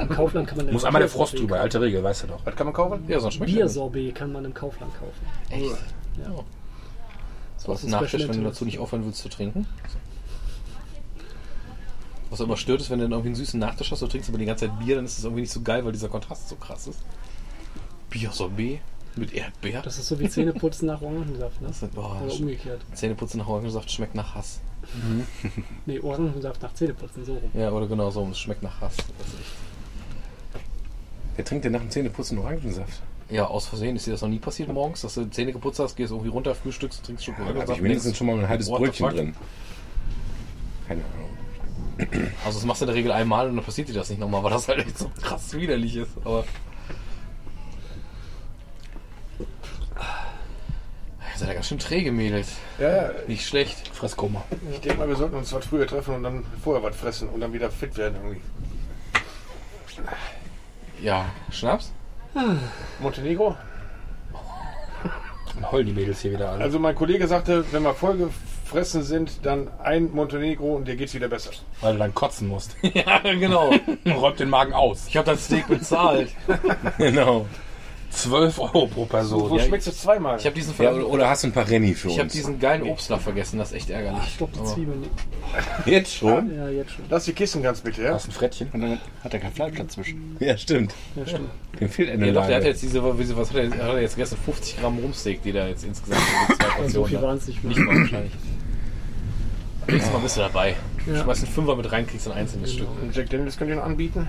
Im 0.00 0.08
Kaufland 0.08 0.48
kann 0.48 0.58
man 0.58 0.66
Muss 0.72 0.84
einmal 0.84 1.00
der 1.00 1.08
Frost 1.08 1.38
drüber, 1.38 1.60
alte 1.60 1.80
Regel, 1.80 2.02
weißt 2.02 2.24
du 2.24 2.26
doch. 2.28 2.40
Was 2.44 2.56
kann 2.56 2.66
man 2.66 2.74
kaufen? 2.74 3.04
Ja, 3.06 3.20
sonst 3.20 3.34
schmeckt 3.34 3.52
er. 3.52 3.56
Biersorbet 3.56 4.14
kann 4.14 4.32
man 4.32 4.44
im 4.44 4.54
Kaufland 4.54 4.92
kaufen. 4.94 5.26
Echt? 5.50 5.76
Ja. 6.22 6.30
So 7.56 7.72
Das 7.72 7.84
ist 7.84 7.90
Nachtisch, 7.90 8.28
wenn 8.28 8.42
du 8.42 8.44
dazu 8.44 8.64
nicht 8.64 8.78
aufhören 8.78 9.04
willst 9.04 9.20
zu 9.20 9.28
trinken. 9.28 9.66
Was 12.30 12.40
aber 12.40 12.56
stört 12.56 12.80
ist, 12.80 12.90
wenn 12.90 12.98
du 12.98 13.04
dann 13.04 13.12
irgendwie 13.12 13.28
einen 13.28 13.34
süßen 13.36 13.60
Nachtisch 13.60 13.90
hast, 13.92 14.02
du 14.02 14.06
trinkst 14.06 14.28
aber 14.28 14.38
die 14.38 14.44
ganze 14.46 14.66
Zeit 14.66 14.78
Bier, 14.78 14.96
dann 14.96 15.04
ist 15.04 15.18
das 15.18 15.24
irgendwie 15.24 15.42
nicht 15.42 15.52
so 15.52 15.60
geil, 15.60 15.84
weil 15.84 15.92
dieser 15.92 16.08
Kontrast 16.08 16.48
so 16.48 16.56
krass 16.56 16.86
ist. 16.86 16.98
Bier-Sorbet 18.10 18.80
mit 19.16 19.32
Erdbeer. 19.32 19.82
Das 19.82 19.98
ist 19.98 20.08
so 20.08 20.18
wie 20.18 20.28
Zähneputzen 20.28 20.86
nach 20.88 21.00
Orangensaft, 21.00 21.60
ne? 21.60 21.68
Das 21.68 21.82
ist, 21.82 21.94
boah, 21.94 22.20
Oder 22.24 22.34
umgekehrt. 22.34 22.80
Zähneputzen 22.94 23.38
nach 23.38 23.46
Orangensaft 23.46 23.90
schmeckt 23.90 24.14
nach 24.14 24.34
Hass. 24.34 24.60
Nee, 25.86 26.00
Orangensaft 26.00 26.60
nach 26.62 26.74
Zähneputzen, 26.74 27.24
so 27.24 27.34
rum. 27.34 27.50
Ja, 27.54 27.70
oder 27.70 27.86
genau 27.86 28.10
so, 28.10 28.26
es 28.30 28.38
schmeckt 28.38 28.62
nach 28.62 28.80
Hass. 28.80 28.96
Wer 31.36 31.44
trinkt 31.44 31.64
denn 31.64 31.72
nach 31.72 31.80
dem 31.80 31.90
Zähneputzen 31.90 32.38
Orangensaft? 32.38 33.02
Ja, 33.30 33.46
aus 33.46 33.66
Versehen 33.66 33.96
ist 33.96 34.06
dir 34.06 34.12
das 34.12 34.20
noch 34.22 34.28
nie 34.28 34.38
passiert 34.38 34.70
morgens, 34.72 35.00
dass 35.00 35.14
du 35.14 35.28
Zähne 35.30 35.52
geputzt 35.52 35.78
hast, 35.78 35.96
gehst 35.96 36.12
irgendwie 36.12 36.30
runter, 36.30 36.54
frühstückst, 36.54 37.04
trinkst 37.04 37.26
Da 37.26 37.32
Schokolade. 37.32 37.60
habe 37.60 37.72
ich 37.72 37.82
wenigstens 37.82 38.16
schon 38.16 38.26
mal 38.26 38.38
ein 38.38 38.48
halbes 38.48 38.68
Brötchen 38.68 39.08
drin. 39.08 39.34
Keine 40.86 41.00
Ahnung. 41.02 41.30
Also 42.44 42.58
das 42.58 42.64
machst 42.64 42.80
du 42.80 42.84
in 42.84 42.88
der 42.88 42.96
Regel 42.96 43.12
einmal 43.12 43.48
und 43.48 43.56
dann 43.56 43.64
passiert 43.64 43.88
dir 43.88 43.94
das 43.94 44.10
nicht 44.10 44.18
nochmal, 44.18 44.42
weil 44.42 44.50
das 44.50 44.68
halt 44.68 44.80
echt 44.80 44.98
so 44.98 45.10
krass 45.22 45.54
widerlich 45.54 45.96
ist. 45.96 46.10
Aber. 46.24 46.44
Ihr 51.32 51.38
seid 51.38 51.48
ja 51.48 51.54
ganz 51.54 51.66
schön 51.66 51.78
träge, 51.78 52.12
Mädels. 52.12 52.58
Ja, 52.78 52.96
ja. 52.96 53.10
Nicht 53.26 53.46
schlecht. 53.46 53.88
Fresskoma. 53.88 54.44
Ich 54.72 54.80
denke 54.80 54.98
mal, 54.98 55.08
wir 55.08 55.16
sollten 55.16 55.36
uns 55.36 55.52
was 55.52 55.66
früher 55.66 55.86
treffen 55.86 56.14
und 56.14 56.22
dann 56.22 56.44
vorher 56.62 56.82
was 56.82 56.96
fressen 56.96 57.28
und 57.28 57.40
dann 57.40 57.52
wieder 57.52 57.70
fit 57.70 57.96
werden 57.96 58.16
irgendwie. 58.22 58.40
Ja, 61.00 61.26
Schnaps? 61.50 61.92
Montenegro? 63.00 63.56
Dann 65.54 65.70
heulen 65.70 65.86
die 65.86 65.92
Mädels 65.92 66.20
hier 66.20 66.32
wieder 66.32 66.50
alle. 66.50 66.64
Also 66.64 66.78
mein 66.78 66.94
Kollege 66.94 67.28
sagte, 67.28 67.64
wenn 67.72 67.82
wir 67.82 67.94
vollgefressen 68.74 69.02
sind, 69.02 69.32
dann 69.44 69.68
ein 69.82 70.10
Montenegro 70.12 70.74
und 70.76 70.88
dir 70.88 70.96
geht's 70.96 71.14
wieder 71.14 71.28
besser. 71.28 71.50
weil 71.80 71.92
du 71.94 71.98
dann 72.00 72.14
kotzen 72.14 72.48
musst. 72.48 72.76
ja, 72.82 73.20
genau. 73.22 73.72
Räumt 74.06 74.40
den 74.40 74.50
Magen 74.50 74.72
aus. 74.72 75.06
Ich 75.08 75.16
habe 75.16 75.30
das 75.30 75.44
Steak 75.46 75.68
bezahlt. 75.68 76.30
Genau. 76.98 77.46
12 78.10 78.60
Euro 78.60 78.86
pro 78.86 79.04
Person. 79.06 79.50
Wo 79.50 79.56
Ja, 79.58 79.64
schmeckst 79.64 79.88
du 79.88 79.92
zweimal? 79.92 80.38
Ich 80.38 80.46
habe 80.46 80.54
diesen, 80.54 80.72
Ja, 80.80 80.92
oder, 80.92 81.28
hast 81.28 81.42
du 81.42 81.48
ein 81.48 81.52
paar 81.52 81.68
Renny 81.68 81.94
für 81.94 82.08
ich 82.08 82.18
hab 82.18 82.24
uns? 82.24 82.32
diesen 82.32 82.60
geilen 82.60 82.84
Obstler 82.84 83.18
vergessen, 83.18 83.58
das 83.58 83.70
ist 83.72 83.76
echt 83.78 83.90
ärgerlich. 83.90 84.20
Ach, 84.24 84.28
stopp, 84.28 84.52
die 84.52 84.58
Aber- 84.60 84.68
Zwiebeln. 84.68 85.02
Jetzt 85.86 86.14
schon? 86.14 86.54
Ja, 86.56 86.68
jetzt 86.68 86.92
schon. 86.92 87.04
Lass 87.10 87.24
die 87.24 87.32
Kissen 87.32 87.62
ganz 87.62 87.80
bitte, 87.80 88.02
ja? 88.02 88.14
Hast 88.14 88.28
ein 88.28 88.32
Frettchen. 88.32 88.68
Und 88.72 88.82
dann 88.82 89.00
hat 89.24 89.34
er 89.34 89.40
kein 89.40 89.52
Fleisch 89.52 89.74
dazwischen. 89.76 90.36
Ja, 90.38 90.56
stimmt. 90.56 90.94
Ja, 91.16 91.26
stimmt. 91.26 91.48
Dem 91.80 91.88
fehlt 91.88 92.10
eine 92.10 92.26
Ja, 92.28 92.32
doch, 92.32 92.46
der 92.46 92.56
hat 92.56 92.64
jetzt 92.64 92.82
diese, 92.82 93.02
was 93.02 93.50
hat 93.50 93.56
er, 93.56 93.70
hat 93.70 93.78
er 93.94 94.00
jetzt 94.00 94.14
gegessen? 94.14 94.38
50 94.44 94.80
Gramm 94.80 94.98
Rumsteak, 94.98 95.42
die 95.42 95.52
da 95.52 95.66
jetzt 95.66 95.84
insgesamt 95.84 96.20
in 96.50 96.56
zwei 96.56 96.64
Also 96.64 96.88
so 96.88 97.00
Portionen 97.00 97.08
viel 97.08 97.16
hat. 97.18 97.24
waren 97.24 97.36
es 97.38 97.46
nicht. 97.48 97.64
Nicht 97.64 97.78
mal 97.80 97.96
wahrscheinlich. 98.00 98.32
Nächstes 99.86 100.12
Mal 100.12 100.18
bist 100.20 100.36
du 100.36 100.40
dabei. 100.40 100.76
Ja. 101.06 101.22
Schmeiß 101.22 101.42
einen 101.44 101.52
Fünfer 101.52 101.76
mit 101.76 101.90
rein, 101.92 102.06
kriegst 102.06 102.26
ein 102.26 102.32
einzelnes 102.34 102.72
Stück. 102.72 102.88
Und 103.02 103.14
Jack 103.14 103.30
Daniels 103.30 103.56
könnt 103.56 103.70
ihr 103.70 103.76
noch 103.76 103.84
anbieten? 103.84 104.26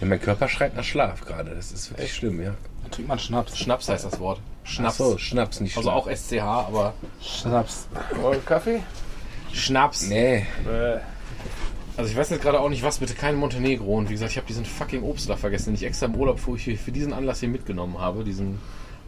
Ja, 0.00 0.06
mein 0.06 0.20
Körper 0.20 0.48
schreit 0.48 0.76
nach 0.76 0.84
Schlaf 0.84 1.24
gerade. 1.24 1.54
Das 1.54 1.72
ist 1.72 1.90
wirklich 1.90 2.14
schlimm, 2.14 2.40
ja. 2.42 2.54
Dann 2.82 2.90
trinkt 2.92 3.08
man 3.08 3.18
Schnaps. 3.18 3.58
Schnaps 3.58 3.88
heißt 3.88 4.04
das 4.04 4.20
Wort. 4.20 4.40
Schnaps. 4.64 4.94
Ach 5.00 5.04
so, 5.06 5.18
Schnaps, 5.18 5.60
nicht 5.60 5.76
Also 5.76 5.90
auch 5.90 6.08
SCH, 6.08 6.40
aber 6.42 6.94
Schnaps. 7.20 7.88
Euer 8.22 8.36
Kaffee? 8.44 8.80
Schnaps. 9.52 10.06
Nee. 10.08 10.46
Äh, 10.70 10.98
Also 11.96 12.10
ich 12.10 12.16
weiß 12.16 12.30
jetzt 12.30 12.42
gerade 12.42 12.60
auch 12.60 12.68
nicht 12.68 12.82
was, 12.82 12.98
bitte 12.98 13.14
kein 13.14 13.36
Montenegro. 13.36 13.96
Und 13.96 14.08
wie 14.08 14.12
gesagt, 14.12 14.30
ich 14.32 14.36
habe 14.36 14.46
diesen 14.46 14.64
fucking 14.66 15.02
Obstler 15.02 15.36
vergessen, 15.36 15.70
den 15.70 15.74
ich 15.76 15.84
extra 15.84 16.06
im 16.06 16.14
Urlaub 16.14 16.38
für, 16.38 16.56
für 16.58 16.92
diesen 16.92 17.12
Anlass 17.12 17.40
hier 17.40 17.48
mitgenommen 17.48 17.98
habe. 17.98 18.22
Diesen 18.22 18.46
Im 18.46 18.58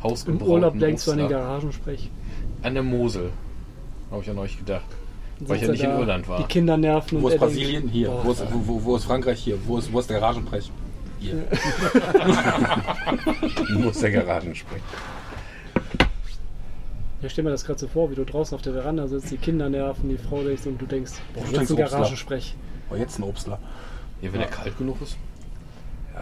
hausgebrauten 0.03 0.49
Urlaub 0.49 0.79
denkst 0.79 1.05
du 1.05 1.13
an 1.13 1.19
den. 1.19 1.29
Garagensprech. 1.29 2.11
An 2.63 2.75
der 2.75 2.83
Mosel. 2.83 3.31
Habe 4.11 4.23
ich 4.23 4.31
an 4.31 4.39
euch 4.39 4.59
gedacht. 4.59 4.85
Weil 5.41 5.57
ich 5.57 5.63
ja 5.63 5.69
nicht 5.69 5.85
in 5.85 5.91
Irland 5.91 6.29
war. 6.29 6.39
Die 6.39 6.45
Kinder 6.45 6.77
nerven 6.77 7.23
Wo 7.23 7.27
und 7.27 7.33
ist 7.33 7.41
er 7.41 7.47
denkt, 7.47 7.61
Brasilien? 7.61 7.89
Hier. 7.89 8.09
boah, 8.09 8.25
Wo 8.25 8.33
ist, 8.33 8.43
wo, 8.53 8.67
wo, 8.67 8.85
wo 8.85 8.97
ist 8.97 9.05
Frankreich? 9.05 9.39
Hier. 9.41 9.59
Wo 9.67 9.79
ist, 9.79 9.93
wo 9.93 10.01
ist 10.01 10.11
der 10.11 10.19
Garagenpreis? 10.21 10.71
Hier. 11.21 11.45
Du 13.69 13.79
musst 13.81 14.03
der 14.03 14.11
Garagen 14.11 14.55
sprechen. 14.55 14.83
Ja, 17.21 17.29
stell 17.29 17.45
mir 17.45 17.51
das 17.51 17.65
gerade 17.65 17.79
so 17.81 17.89
vor, 17.89 18.11
wie 18.11 18.15
du 18.15 18.25
draußen 18.25 18.55
auf 18.55 18.63
der 18.63 18.73
Veranda 18.73 19.07
sitzt, 19.09 19.31
die 19.31 19.37
Kinder 19.37 19.69
nerven, 19.69 20.09
die 20.09 20.19
Frau 20.19 20.43
denkst 20.43 20.67
und 20.67 20.81
du 20.81 20.87
denkst, 20.87 21.13
boah, 21.35 21.45
Du 21.45 21.57
jetzt 21.57 21.71
ein. 21.71 21.77
Garagensprech. 21.77 22.55
Oh, 22.91 22.95
jetzt 22.97 23.19
ein 23.19 23.25
Obstler. 23.25 23.59
Ja, 24.23 24.33
wenn 24.33 24.41
der 24.41 24.49
kalt 24.49 24.77
genug 24.79 25.01
ist. 25.03 25.17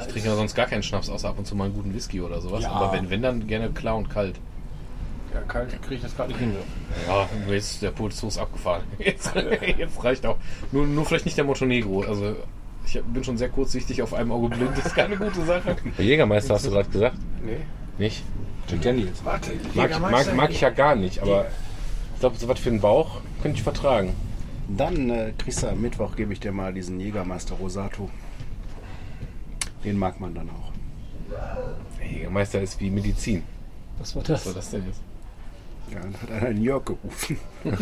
Ich 0.01 0.07
trinke 0.09 0.29
ja 0.29 0.35
sonst 0.35 0.55
gar 0.55 0.67
keinen 0.67 0.83
Schnaps, 0.83 1.09
außer 1.09 1.29
ab 1.29 1.39
und 1.39 1.47
zu 1.47 1.55
mal 1.55 1.65
einen 1.65 1.75
guten 1.75 1.95
Whisky 1.95 2.21
oder 2.21 2.41
sowas. 2.41 2.63
Ja. 2.63 2.71
Aber 2.71 2.93
wenn, 2.93 3.09
wenn 3.11 3.23
dann 3.23 3.47
gerne 3.47 3.71
klar 3.71 3.97
und 3.97 4.11
kalt. 4.11 4.39
Ja, 5.37 5.43
kalt 5.47 5.83
kriege 5.83 5.97
ich 5.97 6.03
das 6.03 6.17
gerade 6.17 6.31
nicht 6.31 6.39
hin. 6.41 6.55
Ja, 7.07 7.29
jetzt 7.49 7.73
ist 7.73 7.83
der 7.83 7.91
Puls 7.91 8.23
ist 8.23 8.39
abgefahren. 8.39 8.83
Jetzt, 8.99 9.31
jetzt 9.35 10.03
reicht 10.05 10.25
auch. 10.27 10.37
Nur, 10.73 10.87
nur 10.87 11.05
vielleicht 11.05 11.25
nicht 11.27 11.37
der 11.37 11.45
Montenegro. 11.45 12.03
Also 12.03 12.37
ich 12.87 13.01
bin 13.03 13.23
schon 13.25 13.37
sehr 13.37 13.49
kurzsichtig 13.49 14.01
auf 14.03 14.15
einem 14.15 14.33
Auge 14.33 14.49
blind. 14.57 14.71
Das 14.77 14.87
ist 14.87 14.95
keine 14.95 15.17
gute 15.17 15.45
Sache. 15.45 15.77
Der 15.99 16.05
Jägermeister 16.05 16.55
hast 16.55 16.67
du 16.67 16.71
gerade 16.71 16.89
gesagt? 16.89 17.17
Nee. 17.45 17.59
Nicht? 17.99 18.23
Jack 18.69 18.83
Daniels. 18.83 19.25
Warte, 19.25 19.51
Mag, 19.75 19.91
ich- 19.91 19.99
mag, 19.99 20.35
mag 20.35 20.51
ich 20.51 20.61
ja 20.61 20.71
gar 20.71 20.95
nicht, 20.97 21.21
aber 21.21 21.47
ich 22.15 22.21
glaube, 22.21 22.37
so 22.37 22.49
was 22.49 22.59
für 22.61 22.71
einen 22.71 22.81
Bauch 22.81 23.21
könnte 23.43 23.59
ich 23.59 23.63
vertragen. 23.63 24.15
Dann 24.69 25.11
äh, 25.11 25.33
kriegst 25.39 25.63
du 25.63 25.69
am 25.69 25.81
Mittwoch, 25.81 26.17
gebe 26.17 26.33
ich 26.33 26.41
dir 26.41 26.51
mal 26.53 26.73
diesen 26.73 26.99
Jägermeister 26.99 27.55
Rosato. 27.57 28.09
Den 29.85 29.99
mag 29.99 30.19
man 30.21 30.35
dann 30.35 30.51
auch. 30.51 30.73
Der 32.01 32.07
Jägermeister 32.09 32.61
ist 32.61 32.81
wie 32.81 32.91
Medizin. 32.91 33.43
Was 33.99 34.15
war 34.17 34.23
das? 34.23 34.41
Was 34.41 34.47
war 34.47 34.55
das 34.55 34.71
denn 34.71 34.87
jetzt? 34.87 35.01
Ja, 35.93 36.01
dann 36.01 36.15
hat 36.21 36.31
einer 36.31 36.47
einen 36.49 36.63
Jörg 36.63 36.85
gerufen. 36.85 37.39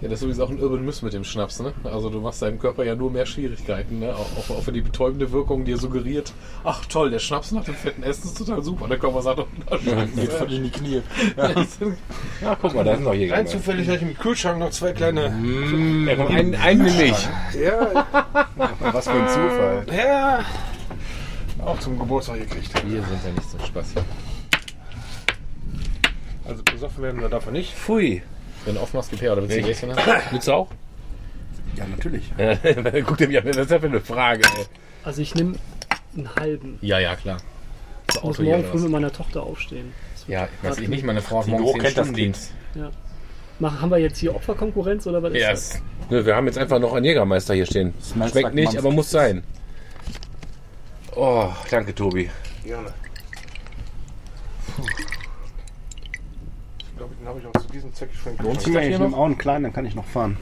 Ja, 0.00 0.08
das 0.08 0.18
ist 0.18 0.22
übrigens 0.24 0.40
auch 0.40 0.50
ein 0.50 0.60
Urban 0.60 0.84
Myth 0.84 1.00
mit 1.04 1.12
dem 1.12 1.22
Schnaps, 1.22 1.60
ne? 1.60 1.72
Also 1.84 2.10
du 2.10 2.20
machst 2.20 2.42
deinem 2.42 2.58
Körper 2.58 2.82
ja 2.82 2.96
nur 2.96 3.08
mehr 3.12 3.24
Schwierigkeiten, 3.24 4.00
ne? 4.00 4.12
Auch, 4.16 4.26
auch, 4.36 4.56
auch 4.58 4.62
für 4.64 4.72
die 4.72 4.80
betäubende 4.80 5.30
Wirkung 5.30 5.64
dir 5.64 5.78
suggeriert, 5.78 6.32
ach 6.64 6.84
toll, 6.86 7.10
der 7.12 7.20
Schnaps 7.20 7.52
nach 7.52 7.62
dem 7.62 7.74
fetten 7.76 8.02
Essen 8.02 8.24
ist 8.24 8.36
total 8.36 8.64
super. 8.64 8.88
Der 8.88 8.98
Körper 8.98 9.22
sagt, 9.22 9.38
oh, 9.38 9.46
Geht 10.16 10.32
voll 10.32 10.52
in 10.54 10.64
die 10.64 10.70
Knie. 10.70 11.02
Ja, 12.42 12.56
guck 12.60 12.74
mal, 12.74 12.82
da 12.82 12.94
sind 12.96 13.04
noch 13.04 13.12
Rein 13.12 13.20
Jägermeister. 13.20 13.58
zufällig 13.58 13.86
habe 13.86 13.98
ich 13.98 14.02
im 14.02 14.18
Kühlschrank 14.18 14.58
noch 14.58 14.70
zwei 14.70 14.92
kleine. 14.92 15.26
Ja, 16.08 16.16
komm, 16.16 16.34
einen, 16.34 16.56
einen 16.56 16.82
nehme 16.82 17.04
ich. 17.04 17.28
Ja, 17.62 18.04
Was 18.80 19.04
für 19.06 19.12
ein 19.12 19.28
Zufall. 19.28 19.86
ja. 19.96 20.44
Auch 21.64 21.78
zum 21.78 21.96
Geburtstag 21.96 22.40
gekriegt. 22.40 22.74
Wir 22.84 23.02
sind 23.04 23.20
ja 23.24 23.30
nicht 23.30 23.48
so 23.48 23.56
Spaß 23.64 23.92
hier. 23.92 24.04
Also 26.44 26.62
besoffen 26.62 27.02
werden 27.02 27.20
wir 27.20 27.28
davon 27.28 27.52
nicht. 27.52 27.72
Pfui. 27.74 28.22
Wenn 28.64 28.74
du 28.74 28.80
aufmachst, 28.80 29.10
gib 29.10 29.20
her, 29.22 29.32
oder 29.32 29.42
willst 29.42 29.56
du 29.56 29.62
Gläschen 29.62 29.96
haben? 29.96 30.22
Willst 30.30 30.48
du 30.48 30.52
auch? 30.52 30.68
Ja, 31.76 31.84
natürlich. 31.86 32.30
Guck 33.06 33.16
dir 33.18 33.28
mich 33.28 33.38
an, 33.38 33.44
was 33.46 33.56
ist 33.56 33.70
das 33.70 33.80
für 33.80 33.86
eine 33.86 34.00
Frage, 34.00 34.42
ey? 34.56 34.66
Also 35.04 35.22
ich 35.22 35.34
nehme 35.34 35.54
einen 36.16 36.34
halben. 36.36 36.78
Ja, 36.80 36.98
ja, 36.98 37.16
klar. 37.16 37.38
Zu 38.08 38.18
Ich 38.18 38.24
muss 38.24 38.38
Auto 38.38 38.42
morgen 38.48 38.64
früh 38.64 38.78
mit 38.80 38.90
meiner 38.90 39.12
Tochter 39.12 39.42
aufstehen. 39.42 39.92
Das 40.14 40.26
Ja, 40.28 40.48
weiß 40.62 40.78
ich 40.78 40.88
nicht, 40.88 41.04
meine 41.04 41.22
Frau 41.22 41.40
hat 41.40 41.46
morgen 41.48 41.62
Gro 41.64 41.72
10 41.72 41.80
kennt 41.82 41.98
das. 41.98 42.12
Dienst. 42.12 42.52
Ja. 42.74 42.90
Mach, 43.58 43.80
haben 43.80 43.90
wir 43.90 43.98
jetzt 43.98 44.18
hier 44.18 44.34
Opferkonkurrenz 44.34 45.06
oder 45.06 45.22
was 45.22 45.32
ist 45.32 45.42
das? 45.42 45.72
Yes. 45.74 45.82
Nö, 46.10 46.24
wir 46.26 46.36
haben 46.36 46.46
jetzt 46.46 46.58
einfach 46.58 46.78
noch 46.78 46.92
einen 46.94 47.04
Jägermeister 47.04 47.54
hier 47.54 47.66
stehen. 47.66 47.94
Schmeckt 48.30 48.54
nicht, 48.54 48.64
Monster. 48.66 48.78
aber 48.80 48.90
muss 48.90 49.10
sein. 49.10 49.42
Oh, 51.14 51.48
danke, 51.70 51.94
Tobi. 51.94 52.30
Gerne. 52.64 52.92
Glaube, 54.76 54.90
den 57.22 57.28
habe 57.28 57.38
ich 57.38 57.46
auch 57.46 57.52
zu 57.52 57.68
diesem 57.68 57.94
Zweck 57.94 58.10
schon 58.14 58.36
Lohnt 58.38 58.60
sich 58.60 58.74
Ich 58.74 58.98
nehme 58.98 59.16
auch 59.16 59.24
einen 59.24 59.38
kleinen, 59.38 59.64
dann 59.64 59.72
kann 59.72 59.86
ich 59.86 59.94
noch 59.94 60.04
fahren. 60.04 60.36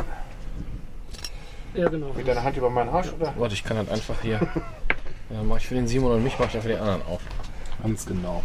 Ja, 1.74 1.88
genau. 1.88 2.12
Mit 2.16 2.26
deiner 2.26 2.42
Hand 2.42 2.56
über 2.56 2.70
meinen 2.70 2.88
Arsch, 2.88 3.12
oder? 3.12 3.34
Warte, 3.36 3.54
ich 3.54 3.62
kann 3.62 3.76
halt 3.76 3.90
einfach 3.90 4.20
hier. 4.22 4.40
Ja, 5.30 5.42
mach 5.44 5.58
ich 5.58 5.66
für 5.66 5.74
den 5.74 5.86
Simon 5.86 6.12
und 6.12 6.24
mich, 6.24 6.36
mach 6.38 6.46
ich 6.46 6.52
dann 6.52 6.62
für 6.62 6.68
den 6.68 6.78
anderen 6.78 7.02
auf. 7.02 7.20
Ganz 7.82 8.06
genau. 8.06 8.42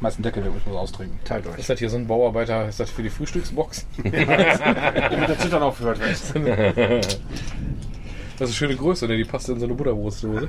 Meisten 0.00 0.22
Deckel 0.22 0.42
weg, 0.42 0.52
ich 0.56 0.66
muss 0.66 0.76
austrinken. 0.76 1.20
Teilt 1.24 1.46
euch. 1.46 1.58
Ist 1.58 1.68
das 1.68 1.78
hier 1.78 1.90
so 1.90 1.98
ein 1.98 2.06
Bauarbeiter? 2.06 2.66
Ist 2.66 2.80
das 2.80 2.90
für 2.90 3.02
die 3.02 3.10
Frühstücksbox? 3.10 3.86
Damit 4.02 5.28
der 5.28 5.38
Zittern 5.38 5.62
aufgehört 5.62 6.00
wird. 6.00 7.18
Das 8.38 8.48
ist 8.48 8.62
eine 8.62 8.68
schöne 8.68 8.80
Größe, 8.80 9.06
ne? 9.06 9.18
Die 9.18 9.24
passt 9.26 9.50
in 9.50 9.60
so 9.60 9.66
eine 9.66 9.74
Butterbrotdose. 9.74 10.48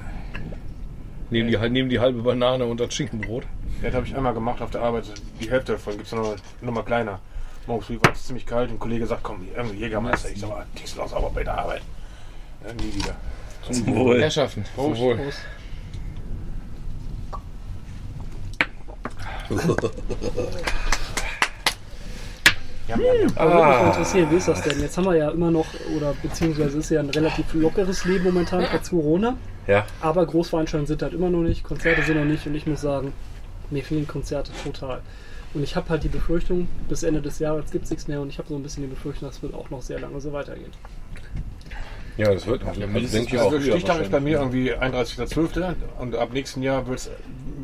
Nehmen 1.32 1.49
die, 1.49 1.58
nehmen 1.70 1.90
die 1.90 1.99
halbe 1.99 2.22
Banane 2.22 2.66
und 2.66 2.80
das 2.82 2.94
Schinkenbrot. 2.94 3.45
Das 3.82 3.94
habe 3.94 4.06
ich 4.06 4.16
einmal 4.16 4.34
gemacht 4.34 4.62
auf 4.62 4.70
der 4.70 4.82
Arbeit. 4.82 5.06
Die 5.40 5.49
Hälfte 5.49 5.72
davon 5.72 5.94
gibt 5.94 6.08
es 6.08 6.12
noch, 6.12 6.36
noch 6.62 6.74
mal 6.74 6.84
kleiner. 6.84 7.20
Morgens 7.68 7.86
früh 7.86 7.98
war 8.03 8.12
es 8.12 8.26
ziemlich 8.26 8.45
kalt 8.45 8.70
und 8.70 8.76
ein 8.76 8.80
Kollege 8.80 9.08
sagt, 9.08 9.24
komm, 9.24 9.48
irgendwie 9.56 9.78
Jägermeister. 9.78 10.30
Ich 10.30 10.41
sag 10.41 10.49
mal, 10.49 10.66
aus, 10.98 11.14
aber 11.14 11.30
bei 11.30 11.45
der 11.45 11.58
Arbeit. 11.58 11.82
Ja, 12.68 12.74
nie 12.74 12.94
wieder. 12.94 13.16
Zum 13.64 13.95
Wohl. 13.95 14.22
Herrschaften. 14.22 14.66
Prost. 14.76 14.99
Sowohl. 14.99 15.32
Ja, 22.88 22.98
ja, 22.98 23.14
ja. 23.14 23.28
Aber 23.36 23.53
würde 23.53 23.68
mich 23.68 23.78
mal 23.78 23.88
interessieren, 23.88 24.32
wie 24.32 24.36
ist 24.36 24.48
das 24.48 24.62
denn? 24.62 24.80
Jetzt 24.80 24.98
haben 24.98 25.06
wir 25.06 25.16
ja 25.16 25.30
immer 25.30 25.52
noch, 25.52 25.68
oder 25.95 26.14
beziehungsweise 26.22 26.80
ist 26.80 26.90
ja 26.90 26.99
ein 26.99 27.10
relativ 27.10 27.53
lockeres 27.53 28.06
Leben 28.06 28.26
momentan 28.26 28.66
trotz 28.70 28.90
Corona. 28.90 29.38
Ja. 29.68 29.86
Aber 30.02 30.26
Großveranstaltungen 30.26 30.88
sind 30.88 31.02
halt 31.02 31.14
immer 31.14 31.30
noch 31.30 31.41
nicht, 31.41 31.64
Konzerte 31.64 32.02
sind 32.03 32.18
noch 32.18 32.26
nicht 32.26 32.45
und 32.48 32.56
ich 32.56 32.66
muss 32.66 32.82
sagen, 32.82 33.14
mir 33.70 33.84
fehlen 33.84 34.08
Konzerte 34.08 34.52
total. 34.64 35.02
Und 35.53 35.64
ich 35.64 35.76
habe 35.76 35.90
halt 35.90 36.03
die 36.03 36.10
Befürchtung, 36.10 36.68
bis 36.88 37.03
Ende 37.03 37.22
des 37.22 37.40
Jahres 37.40 37.72
gibt 37.72 37.86
es 37.86 37.91
nichts 37.91 38.08
mehr 38.08 38.22
und 38.22 38.30
ich 38.30 38.38
habe 38.38 38.48
so 38.49 38.56
ein 38.56 38.64
bisschen 38.64 38.84
die 38.84 38.90
Befürchtung, 38.90 39.28
das 39.28 39.41
wird 39.41 39.53
auch 39.53 39.70
noch 39.70 39.82
sehr 39.82 39.99
lange 39.99 40.20
so 40.20 40.32
weitergehen. 40.34 40.72
Ja, 42.17 42.33
das 42.33 42.45
wird. 42.45 42.63
Also, 42.65 42.81
mindestens 42.81 43.11
denke 43.11 43.35
ich 43.35 43.41
auch. 43.41 43.51
Also 43.51 43.61
Stichtag 43.71 44.01
ist 44.01 44.11
bei 44.11 44.19
mir 44.19 44.39
irgendwie 44.39 44.73
31.12. 44.73 45.73
und 45.99 46.15
ab 46.15 46.33
nächsten 46.33 46.61
Jahr 46.61 46.85
wird 46.88 46.99
es 46.99 47.09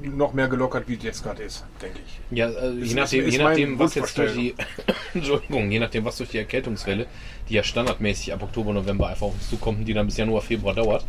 noch 0.03 0.33
mehr 0.33 0.47
gelockert, 0.47 0.87
wie 0.87 0.95
es 0.95 1.03
jetzt 1.03 1.23
gerade 1.23 1.43
ist, 1.43 1.65
denke 1.81 1.99
ich. 2.05 2.37
Ja, 2.37 2.45
also 2.47 2.77
Ist- 2.79 2.89
je 2.89 2.95
nachdem, 2.95 3.25
ist 3.25 3.33
je 3.37 3.43
nachdem 3.43 3.79
was 3.79 3.95
jetzt 3.95 4.17
durch 4.17 4.33
die. 4.33 4.55
Entschuldigung, 5.13 5.69
je 5.69 5.79
nachdem, 5.79 6.05
was 6.05 6.17
durch 6.17 6.29
die 6.29 6.37
Erkältungswelle, 6.37 7.07
die 7.49 7.55
ja 7.55 7.63
standardmäßig 7.63 8.33
ab 8.33 8.41
Oktober, 8.41 8.73
November 8.73 9.07
einfach 9.07 9.27
auf 9.27 9.33
uns 9.33 9.49
zukommt, 9.49 9.85
die 9.87 9.93
dann 9.93 10.05
bis 10.05 10.17
Januar, 10.17 10.41
Februar 10.41 10.73
dauert, 10.73 11.05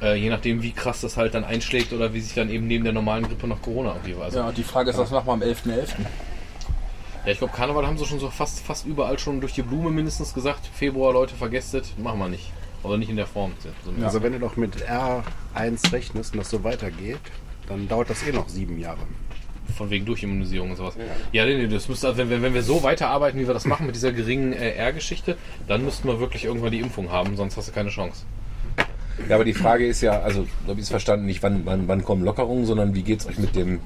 äh, 0.00 0.14
je 0.16 0.30
nachdem, 0.30 0.62
wie 0.62 0.72
krass 0.72 1.02
das 1.02 1.16
halt 1.16 1.34
dann 1.34 1.44
einschlägt 1.44 1.92
oder 1.92 2.14
wie 2.14 2.20
sich 2.20 2.34
dann 2.34 2.48
eben 2.48 2.66
neben 2.66 2.84
der 2.84 2.92
normalen 2.94 3.24
Grippe 3.28 3.46
noch 3.46 3.60
Corona 3.60 3.96
irgendwie. 4.02 4.20
Also, 4.22 4.38
Ja, 4.38 4.48
und 4.48 4.56
die 4.56 4.64
Frage 4.64 4.90
ist, 4.90 4.98
was 4.98 5.10
machen 5.10 5.26
wir 5.26 5.32
am 5.34 5.42
11.11.? 5.42 5.88
Ja, 7.24 7.32
ich 7.32 7.38
glaube, 7.38 7.52
Karneval 7.54 7.86
haben 7.86 7.98
sie 7.98 8.06
schon 8.06 8.18
so 8.18 8.30
fast, 8.30 8.60
fast 8.60 8.86
überall 8.86 9.18
schon 9.18 9.40
durch 9.40 9.52
die 9.52 9.62
Blume 9.62 9.90
mindestens 9.90 10.34
gesagt. 10.34 10.66
Februar, 10.74 11.12
Leute, 11.12 11.34
vergesst 11.34 11.74
es, 11.74 11.96
machen 11.98 12.18
wir 12.18 12.28
nicht. 12.28 12.50
Oder 12.82 12.98
nicht 12.98 13.10
in 13.10 13.16
der 13.16 13.26
Form. 13.26 13.52
So 13.62 14.04
Also 14.04 14.22
wenn 14.22 14.32
du 14.32 14.38
doch 14.38 14.56
mit 14.56 14.76
R1 14.86 15.92
rechnest 15.92 16.34
und 16.34 16.38
das 16.38 16.50
so 16.50 16.64
weitergeht, 16.64 17.20
dann 17.68 17.88
dauert 17.88 18.10
das 18.10 18.26
eh 18.26 18.32
noch 18.32 18.48
sieben 18.48 18.78
Jahre. 18.78 19.00
Von 19.76 19.88
wegen 19.90 20.04
Durchimmunisierung 20.04 20.70
und 20.70 20.76
sowas. 20.76 20.94
Ja, 21.30 21.46
nee, 21.46 21.54
nee, 21.54 21.68
das 21.68 21.88
müsste, 21.88 22.08
also 22.08 22.18
wenn, 22.18 22.42
wenn, 22.42 22.54
wir 22.54 22.62
so 22.62 22.82
weiterarbeiten, 22.82 23.40
wie 23.40 23.46
wir 23.46 23.54
das 23.54 23.64
machen 23.64 23.86
mit 23.86 23.94
dieser 23.94 24.12
geringen 24.12 24.52
äh, 24.52 24.72
R-Geschichte, 24.72 25.36
dann 25.68 25.84
müssten 25.84 26.08
wir 26.08 26.20
wirklich 26.20 26.44
irgendwann 26.44 26.72
die 26.72 26.80
Impfung 26.80 27.10
haben, 27.10 27.36
sonst 27.36 27.56
hast 27.56 27.68
du 27.68 27.72
keine 27.72 27.90
Chance. 27.90 28.24
Ja, 29.28 29.36
aber 29.36 29.44
die 29.44 29.54
Frage 29.54 29.86
ist 29.86 30.00
ja, 30.00 30.20
also, 30.20 30.42
so 30.42 30.70
habe 30.70 30.80
ich 30.80 30.84
es 30.84 30.90
verstanden, 30.90 31.26
nicht 31.26 31.42
wann, 31.42 31.64
wann, 31.64 31.86
wann 31.86 32.04
kommen 32.04 32.24
Lockerungen, 32.24 32.66
sondern 32.66 32.94
wie 32.94 33.02
geht 33.02 33.20
es 33.20 33.26
euch 33.26 33.38
mit 33.38 33.54
dem, 33.54 33.80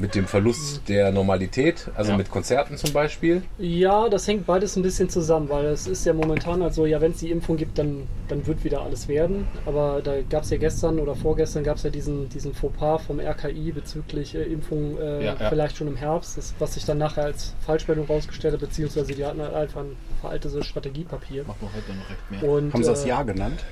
mit 0.00 0.14
dem 0.14 0.26
Verlust 0.26 0.88
der 0.88 1.12
Normalität, 1.12 1.88
also 1.94 2.12
Ja. 2.12 2.16
mit 2.16 2.30
Konzerten 2.30 2.76
zum 2.76 2.92
Beispiel? 2.92 3.42
Ja, 3.58 4.08
das 4.08 4.26
hängt 4.26 4.46
beides 4.46 4.74
ein 4.76 4.82
bisschen 4.82 5.10
zusammen, 5.10 5.48
weil 5.50 5.66
es 5.66 5.86
ist 5.86 6.06
ja 6.06 6.12
momentan 6.14 6.62
halt 6.62 6.72
so, 6.74 6.86
ja, 6.86 7.00
wenn 7.00 7.12
es 7.12 7.18
die 7.18 7.30
Impfung 7.30 7.56
gibt, 7.58 7.78
dann, 7.78 8.06
dann 8.28 8.46
wird 8.46 8.64
wieder 8.64 8.80
alles 8.82 9.08
werden. 9.08 9.46
Aber 9.66 10.00
da 10.02 10.22
gab 10.22 10.44
es 10.44 10.50
ja 10.50 10.56
gestern 10.56 10.98
oder 10.98 11.14
vorgestern 11.14 11.62
gab 11.64 11.76
es 11.76 11.82
ja 11.82 11.90
diesen, 11.90 12.28
diesen 12.30 12.54
Fauxpas 12.54 13.02
vom 13.06 13.20
RKI 13.20 13.72
bezüglich 13.72 14.34
äh, 14.34 14.42
Impfung 14.44 14.98
äh, 14.98 15.24
Ja, 15.24 15.36
ja. 15.38 15.48
vielleicht 15.50 15.76
schon 15.76 15.86
im 15.88 15.96
Herbst, 15.96 16.38
das, 16.38 16.54
was 16.58 16.74
sich 16.74 16.84
dann 16.86 16.98
nachher 16.98 17.24
als 17.24 17.54
Falschmeldung 17.66 18.06
rausgestellt 18.06 18.54
hat, 18.54 18.60
beziehungsweise 18.60 19.12
die 19.12 19.24
hatten 19.24 19.42
halt 19.42 19.54
einfach 19.54 19.80
ein 19.82 19.96
veraltetes 20.20 20.64
Strategiepapier. 20.66 21.44
Macht 21.44 21.60
man 21.62 21.70
heute 21.74 21.92
noch 21.92 22.08
recht 22.10 22.30
mehr. 22.42 22.50
Und, 22.50 22.72
Haben 22.72 22.82
sie 22.82 22.90
das 22.90 23.04
äh, 23.04 23.08
Jahr 23.08 23.24
genannt? 23.24 23.64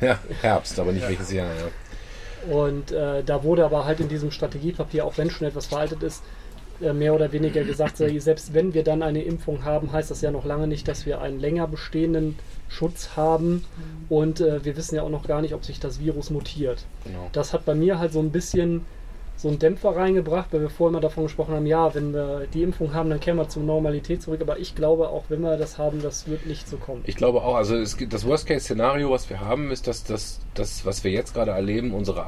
Ja, 0.00 0.18
Herbst, 0.40 0.78
aber 0.80 0.92
nicht 0.92 1.06
welches 1.06 1.30
Jahr. 1.32 1.46
Und 2.50 2.92
äh, 2.92 3.22
da 3.24 3.42
wurde 3.42 3.64
aber 3.64 3.84
halt 3.84 4.00
in 4.00 4.08
diesem 4.08 4.30
Strategiepapier, 4.30 5.04
auch 5.04 5.16
wenn 5.18 5.30
schon 5.30 5.46
etwas 5.46 5.66
veraltet 5.66 6.02
ist, 6.02 6.22
äh, 6.80 6.92
mehr 6.92 7.14
oder 7.14 7.32
weniger 7.32 7.62
gesagt, 7.62 7.98
selbst 7.98 8.52
wenn 8.54 8.74
wir 8.74 8.82
dann 8.84 9.02
eine 9.02 9.22
Impfung 9.22 9.64
haben, 9.64 9.92
heißt 9.92 10.10
das 10.10 10.20
ja 10.20 10.30
noch 10.30 10.44
lange 10.44 10.66
nicht, 10.66 10.88
dass 10.88 11.06
wir 11.06 11.20
einen 11.20 11.38
länger 11.38 11.66
bestehenden 11.66 12.36
Schutz 12.68 13.10
haben. 13.16 13.64
Und 14.08 14.40
äh, 14.40 14.64
wir 14.64 14.76
wissen 14.76 14.96
ja 14.96 15.02
auch 15.02 15.10
noch 15.10 15.26
gar 15.26 15.40
nicht, 15.40 15.54
ob 15.54 15.64
sich 15.64 15.80
das 15.80 16.00
Virus 16.00 16.30
mutiert. 16.30 16.84
Genau. 17.04 17.28
Das 17.32 17.52
hat 17.52 17.64
bei 17.64 17.74
mir 17.74 17.98
halt 17.98 18.12
so 18.12 18.20
ein 18.20 18.30
bisschen 18.30 18.84
so 19.44 19.50
einen 19.50 19.58
Dämpfer 19.58 19.94
reingebracht, 19.94 20.52
weil 20.52 20.62
wir 20.62 20.70
vorher 20.70 20.92
immer 20.92 21.02
davon 21.02 21.24
gesprochen 21.24 21.54
haben, 21.54 21.66
ja, 21.66 21.94
wenn 21.94 22.14
wir 22.14 22.46
die 22.54 22.62
Impfung 22.62 22.94
haben, 22.94 23.10
dann 23.10 23.20
kehren 23.20 23.36
wir 23.36 23.46
zur 23.46 23.62
Normalität 23.62 24.22
zurück. 24.22 24.40
Aber 24.40 24.58
ich 24.58 24.74
glaube, 24.74 25.10
auch 25.10 25.24
wenn 25.28 25.42
wir 25.42 25.58
das 25.58 25.76
haben, 25.76 26.00
das 26.00 26.26
wird 26.26 26.46
nicht 26.46 26.66
so 26.66 26.78
kommen. 26.78 27.02
Ich 27.04 27.16
glaube 27.16 27.42
auch, 27.42 27.54
also 27.54 27.76
es 27.76 27.98
gibt 27.98 28.14
das 28.14 28.26
Worst-Case-Szenario, 28.26 29.10
was 29.10 29.28
wir 29.28 29.40
haben, 29.40 29.70
ist, 29.70 29.86
dass 29.86 30.02
das, 30.02 30.40
das, 30.54 30.86
was 30.86 31.04
wir 31.04 31.10
jetzt 31.10 31.34
gerade 31.34 31.50
erleben, 31.50 31.92
unsere, 31.92 32.24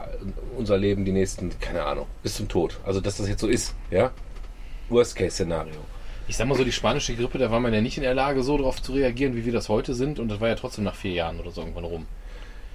unser 0.59 0.77
Leben 0.77 1.07
die 1.07 1.13
nächsten, 1.13 1.59
keine 1.59 1.85
Ahnung, 1.85 2.05
bis 2.23 2.37
zum 2.37 2.49
Tod. 2.49 2.79
Also 2.85 3.01
dass 3.01 3.17
das 3.17 3.31
jetzt 3.31 3.41
so 3.41 3.49
ist, 3.49 3.75
ja? 3.91 4.11
Worst-Case-Szenario. 4.91 5.73
Ich 6.29 6.37
sag 6.37 6.47
mal 6.47 6.59
so, 6.59 6.65
die 6.65 6.73
spanische 6.73 7.15
Grippe, 7.15 7.39
da 7.39 7.51
war 7.51 7.61
man 7.61 7.73
ja 7.73 7.81
nicht 7.81 7.97
in 7.97 8.03
der 8.03 8.15
Lage, 8.15 8.43
so 8.43 8.59
darauf 8.59 8.83
zu 8.83 8.93
reagieren, 8.93 9.35
wie 9.37 9.47
wir 9.47 9.55
das 9.55 9.71
heute 9.71 9.95
sind. 9.95 10.19
Und 10.19 10.29
das 10.29 10.41
war 10.41 10.49
ja 10.49 10.55
trotzdem 10.55 10.85
nach 10.85 10.97
vier 10.97 11.13
Jahren 11.13 11.41
oder 11.41 11.51
so 11.51 11.63
irgendwann 11.63 11.85
rum. 11.85 12.07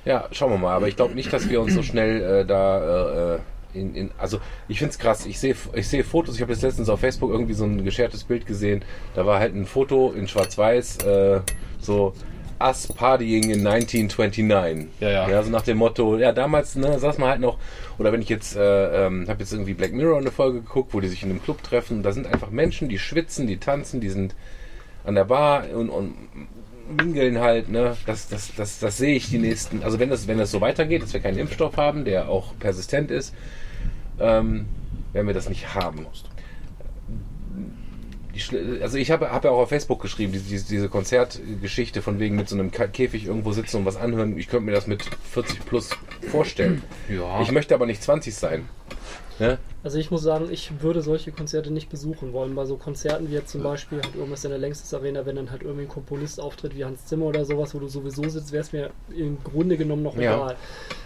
Ja, 0.03 0.27
schauen 0.31 0.49
wir 0.49 0.57
mal. 0.57 0.73
Aber 0.73 0.87
ich 0.87 0.95
glaube 0.95 1.13
nicht, 1.13 1.31
dass 1.31 1.47
wir 1.47 1.61
uns 1.61 1.75
so 1.75 1.83
schnell 1.83 2.41
äh, 2.41 2.45
da 2.45 3.35
äh, 3.35 3.39
in, 3.73 3.95
in. 3.95 4.11
Also 4.17 4.39
ich 4.67 4.79
finde 4.79 4.91
es 4.91 4.99
krass. 4.99 5.25
Ich 5.25 5.39
sehe 5.39 5.55
ich 5.73 5.87
sehe 5.87 6.03
Fotos. 6.03 6.35
Ich 6.35 6.41
habe 6.41 6.51
jetzt 6.51 6.61
letztens 6.61 6.89
auf 6.89 6.99
Facebook 6.99 7.31
irgendwie 7.31 7.53
so 7.53 7.65
ein 7.65 7.83
geschertes 7.83 8.23
Bild 8.23 8.45
gesehen. 8.45 8.83
Da 9.15 9.25
war 9.25 9.39
halt 9.39 9.55
ein 9.55 9.65
Foto 9.65 10.11
in 10.11 10.27
Schwarz-Weiß, 10.27 10.97
äh, 10.99 11.39
so 11.79 12.13
Us 12.61 12.87
Partying 12.87 13.49
in 13.49 13.65
1929. 13.65 14.87
Ja, 14.99 15.09
ja. 15.09 15.29
Ja, 15.29 15.43
so 15.43 15.49
nach 15.49 15.63
dem 15.63 15.77
Motto, 15.77 16.17
ja, 16.17 16.31
damals 16.31 16.75
ne, 16.75 16.99
saß 16.99 17.17
man 17.17 17.29
halt 17.29 17.41
noch, 17.41 17.57
oder 17.97 18.11
wenn 18.11 18.21
ich 18.21 18.29
jetzt, 18.29 18.55
äh, 18.55 19.07
ähm, 19.07 19.27
habe 19.27 19.39
jetzt 19.39 19.51
irgendwie 19.51 19.73
Black 19.73 19.93
Mirror 19.93 20.19
eine 20.19 20.31
Folge 20.31 20.61
geguckt, 20.61 20.93
wo 20.93 20.99
die 20.99 21.07
sich 21.07 21.23
in 21.23 21.29
einem 21.29 21.41
Club 21.43 21.63
treffen, 21.63 22.03
da 22.03 22.11
sind 22.11 22.27
einfach 22.27 22.51
Menschen, 22.51 22.87
die 22.87 22.99
schwitzen, 22.99 23.47
die 23.47 23.57
tanzen, 23.57 23.99
die 23.99 24.09
sind 24.09 24.35
an 25.03 25.15
der 25.15 25.25
Bar 25.25 25.65
und, 25.73 25.89
und 25.89 26.13
mingeln 26.91 27.39
halt, 27.39 27.69
ne? 27.69 27.97
Das, 28.05 28.27
das, 28.29 28.53
das, 28.55 28.79
das 28.79 28.97
sehe 28.97 29.15
ich 29.15 29.29
die 29.29 29.37
nächsten. 29.37 29.83
Also 29.83 29.99
wenn 29.99 30.09
das, 30.09 30.27
wenn 30.27 30.37
das 30.37 30.51
so 30.51 30.61
weitergeht, 30.61 31.03
dass 31.03 31.13
wir 31.13 31.19
keinen 31.19 31.37
Impfstoff 31.37 31.77
haben, 31.77 32.05
der 32.05 32.29
auch 32.29 32.57
persistent 32.59 33.11
ist, 33.11 33.33
ähm, 34.19 34.65
werden 35.13 35.27
wir 35.27 35.33
das 35.33 35.49
nicht 35.49 35.73
haben. 35.75 36.05
Die 38.33 38.81
also 38.81 38.97
ich 38.97 39.11
habe 39.11 39.31
hab 39.31 39.43
ja 39.43 39.51
auch 39.51 39.59
auf 39.59 39.69
Facebook 39.69 40.01
geschrieben, 40.01 40.31
diese, 40.31 40.65
diese, 40.65 40.87
Konzertgeschichte 40.87 42.01
von 42.01 42.19
wegen 42.19 42.37
mit 42.37 42.47
so 42.47 42.55
einem 42.55 42.71
Käfig 42.71 43.25
irgendwo 43.25 43.51
sitzen 43.51 43.77
und 43.77 43.85
was 43.85 43.97
anhören. 43.97 44.37
Ich 44.37 44.47
könnte 44.47 44.65
mir 44.65 44.71
das 44.71 44.87
mit 44.87 45.03
40 45.31 45.65
plus 45.65 45.89
vorstellen. 46.29 46.81
Ja. 47.09 47.41
Ich 47.41 47.51
möchte 47.51 47.75
aber 47.75 47.85
nicht 47.85 48.01
20 48.01 48.33
sein. 48.33 48.69
Ne? 49.39 49.57
Also 49.83 49.97
ich 49.97 50.11
muss 50.11 50.21
sagen, 50.21 50.47
ich 50.51 50.81
würde 50.81 51.01
solche 51.01 51.31
Konzerte 51.31 51.71
nicht 51.73 51.89
besuchen 51.89 52.33
wollen. 52.33 52.53
Bei 52.53 52.65
so 52.65 52.75
Konzerten 52.77 53.29
wie 53.29 53.33
jetzt 53.33 53.49
zum 53.51 53.63
Beispiel 53.63 53.99
halt 54.01 54.15
irgendwas 54.15 54.43
in 54.45 54.51
der 54.51 54.59
Längstes 54.59 54.93
Arena, 54.93 55.25
wenn 55.25 55.35
dann 55.35 55.49
halt 55.49 55.63
irgendwie 55.63 55.83
ein 55.83 55.87
Komponist 55.89 56.39
auftritt 56.39 56.75
wie 56.77 56.85
Hans 56.85 57.07
Zimmer 57.07 57.25
oder 57.25 57.45
sowas, 57.45 57.73
wo 57.73 57.79
du 57.79 57.87
sowieso 57.87 58.29
sitzt, 58.29 58.51
wäre 58.51 58.61
es 58.61 58.73
mir 58.73 58.91
im 59.15 59.39
Grunde 59.43 59.77
genommen 59.77 60.03
noch 60.03 60.15
Ja. 60.15 60.35
egal. 60.35 60.55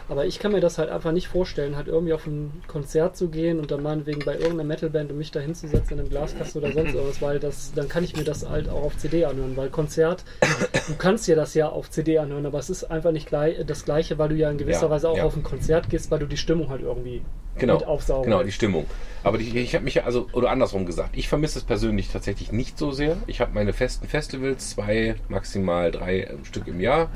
Aber 0.10 0.26
ich 0.26 0.39
kann 0.39 0.52
mir 0.52 0.60
das 0.60 0.77
halt 0.77 0.89
einfach 0.89 1.14
nicht 1.14 1.27
vorstellen, 1.30 1.76
halt 1.77 1.88
irgendwie 1.88 2.14
auf 2.14 2.27
ein 2.27 2.61
Konzert 2.68 3.15
zu 3.18 3.30
gehen 3.30 3.60
und 3.60 3.72
dann 3.72 3.81
meinetwegen 3.81 4.23
bei 4.26 4.34
irgendeiner 4.34 4.65
Metalband 4.65 5.10
und 5.10 5.18
mich 5.18 5.31
da 5.31 5.39
hinzusetzen 5.39 5.93
in 5.93 5.99
einem 6.02 6.10
Glaskasten 6.10 6.61
oder 6.61 6.72
sonst 6.73 6.93
irgendwas, 6.93 7.22
weil 7.22 7.39
das, 7.39 7.72
dann 7.76 7.88
kann 7.89 8.03
ich 8.03 8.15
mir 8.15 8.23
das 8.26 8.47
halt 8.47 8.69
auch 8.69 8.84
auf 8.84 8.97
CD 8.97 9.26
anhören, 9.26 9.56
weil 9.57 9.69
Konzert, 9.69 10.26
du 10.41 10.95
kannst 10.97 11.27
dir 11.27 11.35
das 11.35 11.53
ja 11.56 11.69
auf 11.69 11.89
CD 11.89 12.19
anhören, 12.19 12.45
aber 12.45 12.60
es 12.60 12.69
ist 12.69 12.84
einfach 12.84 13.11
nicht 13.11 13.27
gleich, 13.27 13.56
das 13.65 13.85
Gleiche, 13.85 14.19
weil 14.19 14.30
du 14.30 14.35
ja 14.35 14.52
in 14.52 14.57
gewisser 14.57 14.84
Ja, 14.84 14.89
Weise 14.91 15.10
auch 15.10 15.18
ja. 15.18 15.23
auf 15.23 15.35
ein 15.35 15.43
Konzert 15.43 15.89
gehst, 15.89 16.11
weil 16.11 16.19
du 16.19 16.27
die 16.27 16.38
Stimmung 16.38 16.69
halt 16.69 16.81
irgendwie 16.81 17.23
Genau, 17.57 17.76
mit 17.76 17.88
aufsaugen 17.88 18.26
genau, 18.26 18.39
die 18.39 18.45
willst. 18.45 18.56
Stimmung. 18.65 18.85
Aber 19.23 19.37
die, 19.37 19.57
ich 19.59 19.75
habe 19.75 19.83
mich 19.83 19.95
ja, 19.95 20.03
also, 20.05 20.27
oder 20.33 20.49
andersrum 20.49 20.85
gesagt, 20.85 21.11
ich 21.13 21.27
vermisse 21.27 21.59
es 21.59 21.65
persönlich 21.65 22.09
tatsächlich 22.09 22.51
nicht 22.51 22.77
so 22.79 22.91
sehr. 22.91 23.17
Ich 23.27 23.41
habe 23.41 23.53
meine 23.53 23.73
festen 23.73 24.07
Festivals, 24.07 24.71
zwei, 24.71 25.15
maximal 25.29 25.91
drei 25.91 26.21
äh, 26.21 26.33
Stück 26.43 26.67
im 26.67 26.79
Jahr, 26.79 27.09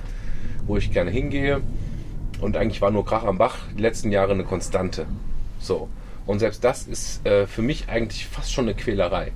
wo 0.67 0.77
ich 0.77 0.91
gerne 0.91 1.09
hingehe. 1.09 1.61
Und 2.39 2.55
eigentlich 2.55 2.81
war 2.81 2.91
nur 2.91 3.03
Krach 3.03 3.23
am 3.23 3.37
Bach 3.39 3.57
die 3.75 3.81
letzten 3.81 4.11
Jahre 4.11 4.33
eine 4.33 4.43
Konstante. 4.43 5.07
So. 5.59 5.89
Und 6.27 6.39
selbst 6.39 6.63
das 6.63 6.87
ist 6.87 7.25
äh, 7.25 7.47
für 7.47 7.63
mich 7.63 7.89
eigentlich 7.89 8.27
fast 8.27 8.53
schon 8.53 8.65
eine 8.65 8.75
Quälerei. 8.75 9.31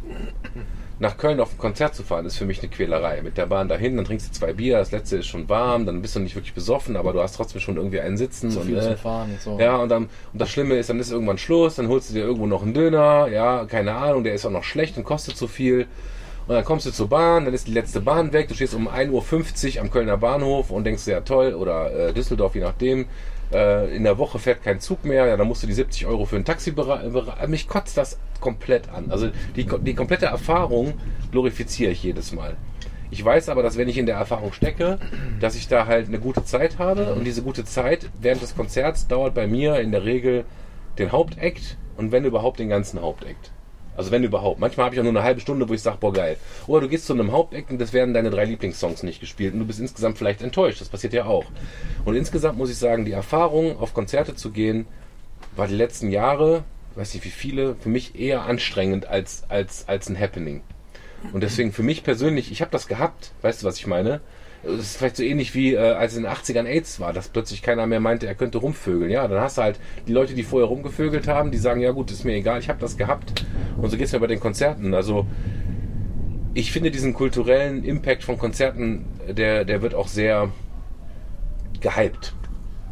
Nach 1.03 1.17
Köln 1.17 1.39
auf 1.39 1.53
ein 1.53 1.57
Konzert 1.57 1.93
zu 1.93 2.01
fahren, 2.01 2.25
ist 2.25 2.37
für 2.37 2.45
mich 2.45 2.59
eine 2.59 2.69
Quälerei. 2.69 3.21
Mit 3.21 3.37
der 3.37 3.45
Bahn 3.45 3.67
dahin, 3.67 3.95
dann 3.95 4.05
trinkst 4.05 4.29
du 4.29 4.31
zwei 4.31 4.53
Bier, 4.53 4.77
das 4.77 4.91
letzte 4.91 5.17
ist 5.17 5.27
schon 5.27 5.47
warm, 5.49 5.85
dann 5.85 6.01
bist 6.01 6.15
du 6.15 6.19
nicht 6.19 6.35
wirklich 6.35 6.53
besoffen, 6.53 6.95
aber 6.95 7.13
du 7.13 7.21
hast 7.21 7.35
trotzdem 7.35 7.61
schon 7.61 7.77
irgendwie 7.77 7.99
einen 7.99 8.17
Sitzen. 8.17 8.49
Zu 8.49 8.61
und, 8.61 8.65
viel 8.65 8.77
äh, 8.77 8.81
zum 8.81 8.97
Fahren 8.97 9.31
und 9.31 9.41
so. 9.41 9.59
Ja, 9.59 9.77
und 9.77 9.89
dann, 9.89 10.03
und 10.03 10.41
das 10.41 10.49
Schlimme 10.49 10.75
ist, 10.75 10.89
dann 10.89 10.99
ist 10.99 11.11
irgendwann 11.11 11.37
Schluss, 11.37 11.75
dann 11.75 11.89
holst 11.89 12.09
du 12.09 12.13
dir 12.13 12.21
irgendwo 12.21 12.47
noch 12.47 12.63
einen 12.63 12.73
Döner, 12.73 13.27
ja, 13.27 13.65
keine 13.65 13.93
Ahnung, 13.93 14.23
der 14.23 14.33
ist 14.33 14.45
auch 14.45 14.51
noch 14.51 14.63
schlecht 14.63 14.97
und 14.97 15.03
kostet 15.03 15.37
zu 15.37 15.47
viel. 15.47 15.87
Und 16.47 16.55
dann 16.55 16.65
kommst 16.65 16.85
du 16.85 16.91
zur 16.91 17.07
Bahn, 17.07 17.45
dann 17.45 17.53
ist 17.53 17.67
die 17.67 17.73
letzte 17.73 18.01
Bahn 18.01 18.33
weg, 18.33 18.47
du 18.47 18.55
stehst 18.55 18.73
um 18.73 18.89
1.50 18.89 19.75
Uhr 19.75 19.81
am 19.81 19.91
Kölner 19.91 20.17
Bahnhof 20.17 20.71
und 20.71 20.83
denkst, 20.85 21.07
ja 21.07 21.21
toll, 21.21 21.53
oder 21.53 22.09
äh, 22.09 22.13
Düsseldorf, 22.13 22.55
je 22.55 22.61
nachdem, 22.61 23.05
äh, 23.53 23.95
in 23.95 24.03
der 24.03 24.17
Woche 24.17 24.39
fährt 24.39 24.63
kein 24.63 24.79
Zug 24.79 25.05
mehr, 25.05 25.25
ja, 25.25 25.37
dann 25.37 25.47
musst 25.47 25.63
du 25.63 25.67
die 25.67 25.73
70 25.73 26.05
Euro 26.05 26.25
für 26.25 26.35
ein 26.35 26.45
Taxi 26.45 26.71
beraten. 26.71 27.13
Mich 27.49 27.67
kotzt 27.67 27.97
das 27.97 28.19
komplett 28.39 28.89
an. 28.89 29.11
Also 29.11 29.29
die, 29.55 29.65
die 29.65 29.93
komplette 29.93 30.25
Erfahrung 30.25 30.93
glorifiziere 31.31 31.91
ich 31.91 32.03
jedes 32.03 32.33
Mal. 32.33 32.57
Ich 33.09 33.23
weiß 33.23 33.49
aber, 33.49 33.61
dass 33.61 33.77
wenn 33.77 33.87
ich 33.87 33.99
in 33.99 34.07
der 34.07 34.15
Erfahrung 34.15 34.53
stecke, 34.53 34.97
dass 35.39 35.55
ich 35.55 35.67
da 35.67 35.85
halt 35.85 36.07
eine 36.07 36.19
gute 36.19 36.43
Zeit 36.43 36.79
habe 36.79 37.13
und 37.13 37.25
diese 37.25 37.43
gute 37.43 37.63
Zeit 37.63 38.09
während 38.19 38.41
des 38.41 38.55
Konzerts 38.55 39.07
dauert 39.07 39.35
bei 39.35 39.45
mir 39.45 39.79
in 39.79 39.91
der 39.91 40.03
Regel 40.03 40.45
den 40.97 41.11
Hauptakt 41.11 41.77
und 41.95 42.11
wenn 42.11 42.25
überhaupt 42.25 42.59
den 42.59 42.69
ganzen 42.69 43.01
Hauptakt. 43.01 43.51
Also 43.95 44.11
wenn 44.11 44.23
überhaupt. 44.23 44.59
Manchmal 44.59 44.85
habe 44.85 44.95
ich 44.95 44.99
auch 44.99 45.03
nur 45.03 45.13
eine 45.13 45.23
halbe 45.23 45.39
Stunde, 45.39 45.69
wo 45.69 45.73
ich 45.73 45.81
sage, 45.81 45.97
boah 45.99 46.13
geil. 46.13 46.37
Oder 46.67 46.81
du 46.81 46.89
gehst 46.89 47.05
zu 47.05 47.13
einem 47.13 47.31
Hauptakt 47.31 47.69
und 47.69 47.79
das 47.79 47.93
werden 47.93 48.13
deine 48.13 48.29
drei 48.29 48.45
Lieblingssongs 48.45 49.03
nicht 49.03 49.19
gespielt 49.19 49.53
und 49.53 49.59
du 49.59 49.65
bist 49.65 49.79
insgesamt 49.79 50.17
vielleicht 50.17 50.41
enttäuscht. 50.41 50.81
Das 50.81 50.89
passiert 50.89 51.13
ja 51.13 51.25
auch. 51.25 51.45
Und 52.05 52.15
insgesamt 52.15 52.57
muss 52.57 52.69
ich 52.69 52.77
sagen, 52.77 53.05
die 53.05 53.11
Erfahrung, 53.11 53.77
auf 53.77 53.93
Konzerte 53.93 54.35
zu 54.35 54.51
gehen, 54.51 54.85
war 55.55 55.67
die 55.67 55.75
letzten 55.75 56.09
Jahre, 56.09 56.63
weiß 56.95 57.13
nicht 57.13 57.25
wie 57.25 57.29
viele, 57.29 57.75
für 57.75 57.89
mich 57.89 58.19
eher 58.19 58.43
anstrengend 58.43 59.05
als, 59.07 59.43
als, 59.49 59.87
als 59.87 60.09
ein 60.09 60.19
Happening. 60.19 60.61
Und 61.31 61.41
deswegen 61.41 61.71
für 61.71 61.83
mich 61.83 62.03
persönlich, 62.03 62.51
ich 62.51 62.61
habe 62.61 62.71
das 62.71 62.87
gehabt, 62.87 63.31
weißt 63.41 63.61
du, 63.61 63.67
was 63.67 63.77
ich 63.77 63.87
meine? 63.87 64.19
Das 64.63 64.79
ist 64.79 64.97
vielleicht 64.97 65.17
so 65.17 65.23
ähnlich 65.23 65.53
wie 65.53 65.73
äh, 65.73 65.77
als 65.77 66.15
in 66.15 66.23
den 66.23 66.31
80ern 66.31 66.65
AIDS 66.65 66.99
war, 66.99 67.11
dass 67.11 67.27
plötzlich 67.27 67.61
keiner 67.61 67.85
mehr 67.85 67.99
meinte, 67.99 68.27
er 68.27 68.35
könnte 68.35 68.59
rumvögeln. 68.59 69.11
Ja, 69.11 69.27
dann 69.27 69.41
hast 69.41 69.57
du 69.57 69.61
halt 69.61 69.79
die 70.07 70.13
Leute, 70.13 70.33
die 70.33 70.43
vorher 70.43 70.67
rumgevögelt 70.67 71.27
haben, 71.27 71.51
die 71.51 71.57
sagen, 71.57 71.81
ja 71.81 71.91
gut, 71.91 72.11
ist 72.11 72.23
mir 72.23 72.33
egal, 72.33 72.59
ich 72.59 72.69
habe 72.69 72.79
das 72.79 72.97
gehabt. 72.97 73.45
Und 73.77 73.89
so 73.89 73.97
geht's 73.97 74.13
mir 74.13 74.19
bei 74.19 74.27
den 74.27 74.39
Konzerten. 74.39 74.93
Also 74.93 75.27
ich 76.53 76.71
finde 76.71 76.91
diesen 76.91 77.13
kulturellen 77.13 77.83
Impact 77.83 78.23
von 78.23 78.37
Konzerten, 78.37 79.05
der, 79.27 79.65
der 79.65 79.81
wird 79.81 79.95
auch 79.95 80.07
sehr 80.07 80.49
gehypt. 81.81 82.33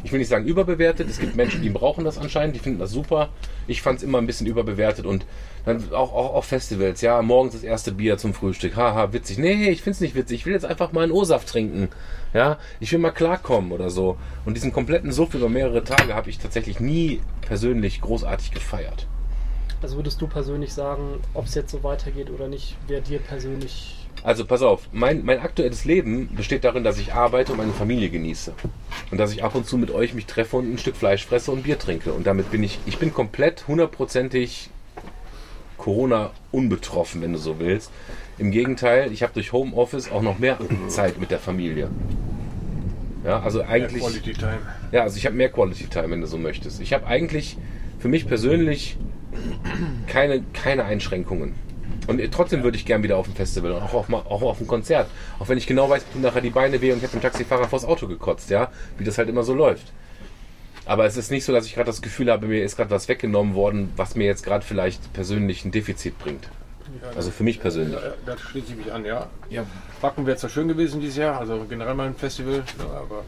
Ich 0.04 0.12
will 0.12 0.18
nicht 0.18 0.28
sagen 0.28 0.44
überbewertet. 0.44 1.08
Es 1.08 1.20
gibt 1.20 1.36
Menschen, 1.36 1.62
die 1.62 1.70
brauchen 1.70 2.04
das 2.04 2.18
anscheinend, 2.18 2.56
die 2.56 2.60
finden 2.60 2.80
das 2.80 2.90
super. 2.90 3.30
Ich 3.66 3.82
fand 3.82 3.98
es 3.98 4.02
immer 4.02 4.18
ein 4.18 4.26
bisschen 4.26 4.46
überbewertet 4.46 5.06
und 5.06 5.24
dann 5.64 5.92
auch, 5.92 6.12
auch 6.12 6.34
auf 6.34 6.44
Festivals. 6.46 7.00
Ja, 7.00 7.22
morgens 7.22 7.54
das 7.54 7.62
erste 7.62 7.92
Bier 7.92 8.18
zum 8.18 8.34
Frühstück. 8.34 8.76
Haha, 8.76 9.12
witzig. 9.12 9.38
Nee, 9.38 9.70
ich 9.70 9.82
find's 9.82 10.00
nicht 10.00 10.14
witzig. 10.14 10.40
Ich 10.40 10.46
will 10.46 10.52
jetzt 10.52 10.64
einfach 10.64 10.92
mal 10.92 11.04
einen 11.04 11.12
O-Saft 11.12 11.48
trinken. 11.48 11.88
Ja, 12.34 12.58
ich 12.80 12.90
will 12.92 12.98
mal 12.98 13.10
klarkommen 13.12 13.72
oder 13.72 13.90
so. 13.90 14.16
Und 14.44 14.54
diesen 14.56 14.72
kompletten 14.72 15.12
Suff 15.12 15.34
über 15.34 15.48
mehrere 15.48 15.84
Tage 15.84 16.14
habe 16.14 16.30
ich 16.30 16.38
tatsächlich 16.38 16.80
nie 16.80 17.20
persönlich 17.42 18.00
großartig 18.00 18.50
gefeiert. 18.52 19.06
Also 19.82 19.96
würdest 19.96 20.20
du 20.20 20.28
persönlich 20.28 20.72
sagen, 20.72 21.20
ob 21.34 21.46
es 21.46 21.54
jetzt 21.54 21.72
so 21.72 21.82
weitergeht 21.82 22.30
oder 22.30 22.48
nicht, 22.48 22.76
wer 22.86 23.00
dir 23.00 23.18
persönlich. 23.18 23.96
Also 24.22 24.44
pass 24.44 24.62
auf, 24.62 24.88
mein, 24.92 25.24
mein 25.24 25.40
aktuelles 25.40 25.84
Leben 25.84 26.32
besteht 26.36 26.62
darin, 26.62 26.84
dass 26.84 26.98
ich 26.98 27.12
arbeite 27.12 27.52
und 27.52 27.58
meine 27.58 27.72
Familie 27.72 28.08
genieße. 28.08 28.52
Und 29.10 29.18
dass 29.18 29.32
ich 29.32 29.42
ab 29.42 29.56
und 29.56 29.66
zu 29.66 29.76
mit 29.76 29.90
euch 29.90 30.14
mich 30.14 30.26
treffe 30.26 30.56
und 30.56 30.72
ein 30.72 30.78
Stück 30.78 30.94
Fleisch 30.94 31.26
fresse 31.26 31.50
und 31.50 31.64
Bier 31.64 31.78
trinke. 31.78 32.12
Und 32.12 32.26
damit 32.26 32.52
bin 32.52 32.62
ich, 32.62 32.78
ich 32.86 32.98
bin 32.98 33.12
komplett 33.12 33.66
hundertprozentig 33.66 34.70
Corona 35.82 36.30
unbetroffen, 36.52 37.22
wenn 37.22 37.32
du 37.32 37.40
so 37.40 37.58
willst. 37.58 37.90
Im 38.38 38.52
Gegenteil, 38.52 39.10
ich 39.12 39.24
habe 39.24 39.32
durch 39.34 39.52
Homeoffice 39.52 40.12
auch 40.12 40.22
noch 40.22 40.38
mehr 40.38 40.56
Zeit 40.86 41.18
mit 41.18 41.32
der 41.32 41.40
Familie. 41.40 41.90
Ja, 43.24 43.40
also 43.40 43.62
eigentlich. 43.62 44.00
Quality 44.00 44.32
Time. 44.32 44.58
Ja, 44.92 45.02
also 45.02 45.16
ich 45.16 45.26
habe 45.26 45.34
mehr 45.34 45.50
Quality 45.50 45.88
Time, 45.88 46.10
wenn 46.10 46.20
du 46.20 46.28
so 46.28 46.38
möchtest. 46.38 46.80
Ich 46.80 46.92
habe 46.92 47.08
eigentlich 47.08 47.56
für 47.98 48.06
mich 48.06 48.28
persönlich 48.28 48.96
keine, 50.06 50.44
keine 50.52 50.84
Einschränkungen. 50.84 51.54
Und 52.06 52.20
trotzdem 52.30 52.62
würde 52.62 52.76
ich 52.76 52.84
gern 52.84 53.02
wieder 53.02 53.16
auf 53.16 53.26
ein 53.26 53.34
Festival 53.34 53.72
und 53.72 53.82
auch 53.82 53.94
auf, 53.94 54.12
auch 54.12 54.42
auf 54.42 54.60
ein 54.60 54.68
Konzert. 54.68 55.08
Auch 55.40 55.48
wenn 55.48 55.58
ich 55.58 55.66
genau 55.66 55.90
weiß, 55.90 56.04
ich 56.06 56.12
tue 56.12 56.22
nachher 56.22 56.42
die 56.42 56.50
Beine 56.50 56.80
weh 56.80 56.92
und 56.92 56.98
ich 56.98 57.04
habe 57.04 57.16
dem 57.16 57.22
Taxifahrer 57.22 57.68
vors 57.68 57.84
Auto 57.84 58.06
gekotzt, 58.06 58.50
ja, 58.50 58.70
wie 58.98 59.04
das 59.04 59.18
halt 59.18 59.28
immer 59.28 59.42
so 59.42 59.52
läuft. 59.52 59.92
Aber 60.84 61.06
es 61.06 61.16
ist 61.16 61.30
nicht 61.30 61.44
so, 61.44 61.52
dass 61.52 61.66
ich 61.66 61.74
gerade 61.74 61.86
das 61.86 62.02
Gefühl 62.02 62.30
habe, 62.30 62.46
mir 62.46 62.64
ist 62.64 62.76
gerade 62.76 62.90
was 62.90 63.08
weggenommen 63.08 63.54
worden, 63.54 63.92
was 63.96 64.14
mir 64.14 64.26
jetzt 64.26 64.44
gerade 64.44 64.64
vielleicht 64.64 65.12
persönlich 65.12 65.64
ein 65.64 65.70
Defizit 65.70 66.18
bringt. 66.18 66.48
Also 67.16 67.30
für 67.30 67.44
mich 67.44 67.60
persönlich. 67.60 67.94
Ja, 67.94 68.14
da 68.26 68.38
schließe 68.38 68.72
ich 68.72 68.76
mich 68.76 68.92
an, 68.92 69.04
ja. 69.04 69.28
Ja, 69.50 69.64
Wacken 70.00 70.26
wäre 70.26 70.36
zwar 70.36 70.50
schön 70.50 70.68
gewesen 70.68 71.00
dieses 71.00 71.16
Jahr, 71.16 71.38
also 71.38 71.64
generell 71.68 71.94
mal 71.94 72.06
ein 72.06 72.14
Festival, 72.14 72.62
ja, 72.78 72.84
aber 72.84 73.24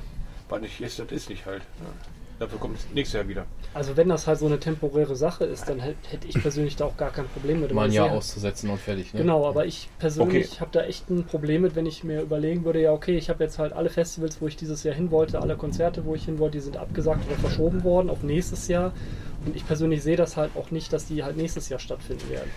was 0.48 0.60
nicht 0.60 0.80
ist, 0.80 0.98
das 0.98 1.10
ist 1.10 1.30
nicht 1.30 1.46
halt. 1.46 1.62
Ja. 1.62 2.13
Dafür 2.44 2.58
kommt 2.58 2.76
es 2.78 2.86
nächstes 2.94 3.14
Jahr 3.18 3.26
wieder. 3.28 3.46
Also 3.72 3.96
wenn 3.96 4.08
das 4.10 4.26
halt 4.26 4.38
so 4.38 4.44
eine 4.46 4.60
temporäre 4.60 5.16
Sache 5.16 5.44
ist, 5.46 5.66
dann 5.68 5.80
hätt- 5.80 5.96
hätte 6.10 6.28
ich 6.28 6.34
persönlich 6.40 6.76
da 6.76 6.84
auch 6.84 6.96
gar 6.98 7.10
kein 7.10 7.26
Problem 7.26 7.60
mit. 7.62 7.72
mal 7.72 7.86
ein 7.86 7.92
Jahr 7.92 8.12
auszusetzen 8.12 8.68
und 8.68 8.78
fertig. 8.78 9.14
Ne? 9.14 9.20
Genau, 9.20 9.46
aber 9.46 9.64
ich 9.64 9.88
persönlich 9.98 10.46
Okay. 10.50 10.60
habe 10.60 10.70
da 10.72 10.82
echt 10.82 11.08
ein 11.08 11.24
Problem 11.24 11.62
mit, 11.62 11.74
wenn 11.74 11.86
ich 11.86 12.04
mir 12.04 12.20
überlegen 12.20 12.64
würde, 12.66 12.82
ja 12.82 12.92
okay, 12.92 13.16
ich 13.16 13.30
habe 13.30 13.42
jetzt 13.42 13.58
halt 13.58 13.72
alle 13.72 13.88
Festivals, 13.88 14.40
wo 14.42 14.46
ich 14.46 14.56
dieses 14.56 14.82
Jahr 14.82 14.94
hin 14.94 15.10
wollte, 15.10 15.40
alle 15.40 15.56
Konzerte, 15.56 16.04
wo 16.04 16.14
ich 16.14 16.26
hin 16.26 16.38
wollte, 16.38 16.58
die 16.58 16.64
sind 16.64 16.76
abgesagt 16.76 17.26
oder 17.26 17.36
verschoben 17.36 17.82
worden 17.82 18.10
auf 18.10 18.22
nächstes 18.22 18.68
Jahr. 18.68 18.92
Und 19.46 19.56
ich 19.56 19.66
persönlich 19.66 20.02
sehe 20.02 20.16
das 20.16 20.36
halt 20.36 20.50
auch 20.56 20.70
nicht, 20.70 20.92
dass 20.92 21.06
die 21.06 21.24
halt 21.24 21.36
nächstes 21.36 21.68
Jahr 21.70 21.80
stattfinden 21.80 22.28
werden. 22.30 22.50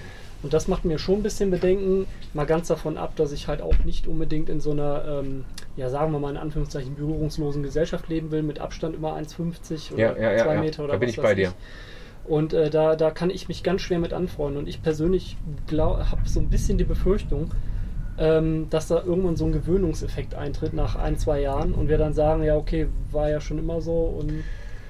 Und 0.43 0.53
das 0.53 0.68
macht 0.68 0.85
mir 0.85 0.99
schon 0.99 1.15
ein 1.15 1.23
bisschen 1.23 1.49
Bedenken, 1.49 2.05
mal 2.34 2.45
ganz 2.45 2.68
davon 2.68 2.97
ab, 2.97 3.15
dass 3.15 3.31
ich 3.31 3.47
halt 3.47 3.61
auch 3.61 3.80
nicht 3.85 4.07
unbedingt 4.07 4.49
in 4.49 4.59
so 4.61 4.72
einer, 4.72 5.03
ähm, 5.23 5.45
ja 5.76 5.89
sagen 5.89 6.11
wir 6.11 6.19
mal 6.19 6.30
in 6.30 6.38
Anführungszeichen, 6.38 6.95
berührungslosen 6.95 7.64
Gesellschaft 7.64 8.07
leben 8.07 8.30
will, 8.31 8.43
mit 8.43 8.59
Abstand 8.59 8.95
immer 8.95 9.15
1,50 9.15 9.93
oder 9.93 10.01
Ja, 10.01 10.18
ja, 10.18 10.31
ja, 10.38 10.43
2 10.43 10.53
ja. 10.53 10.59
Meter 10.61 10.84
oder 10.84 10.93
Da 10.93 10.99
bin 10.99 11.09
was 11.09 11.15
ich 11.18 11.22
bei 11.22 11.34
dir. 11.34 11.53
und 12.26 12.53
äh, 12.53 12.69
da, 12.69 12.95
da 12.95 13.09
kann 13.11 13.30
ich 13.31 13.47
mich 13.47 13.64
ganz 13.64 13.81
schwer 13.81 13.99
mit 13.99 14.14
anfreunden. 14.14 14.59
Und 14.59 14.68
ich 14.68 14.81
persönlich 14.84 15.38
habe 15.72 16.22
so 16.26 16.39
ein 16.39 16.49
bisschen 16.49 16.77
die 16.77 16.84
Befürchtung, 16.84 17.49
ähm, 18.19 18.68
dass 18.69 18.88
da 18.88 19.03
irgendwann 19.03 19.38
so 19.38 19.45
ein 19.45 19.51
Gewöhnungseffekt 19.51 20.35
eintritt 20.35 20.73
nach 20.73 20.95
ein, 20.95 21.18
zwei 21.18 21.41
Jahren 21.41 21.73
und 21.73 21.89
wir 21.89 21.97
dann 21.97 22.14
sagen, 22.14 22.43
ja, 22.43 22.55
okay, 22.55 22.88
war 23.11 23.30
ja 23.30 23.41
schon 23.41 23.57
immer 23.59 23.81
so 23.81 23.93
und 23.93 24.43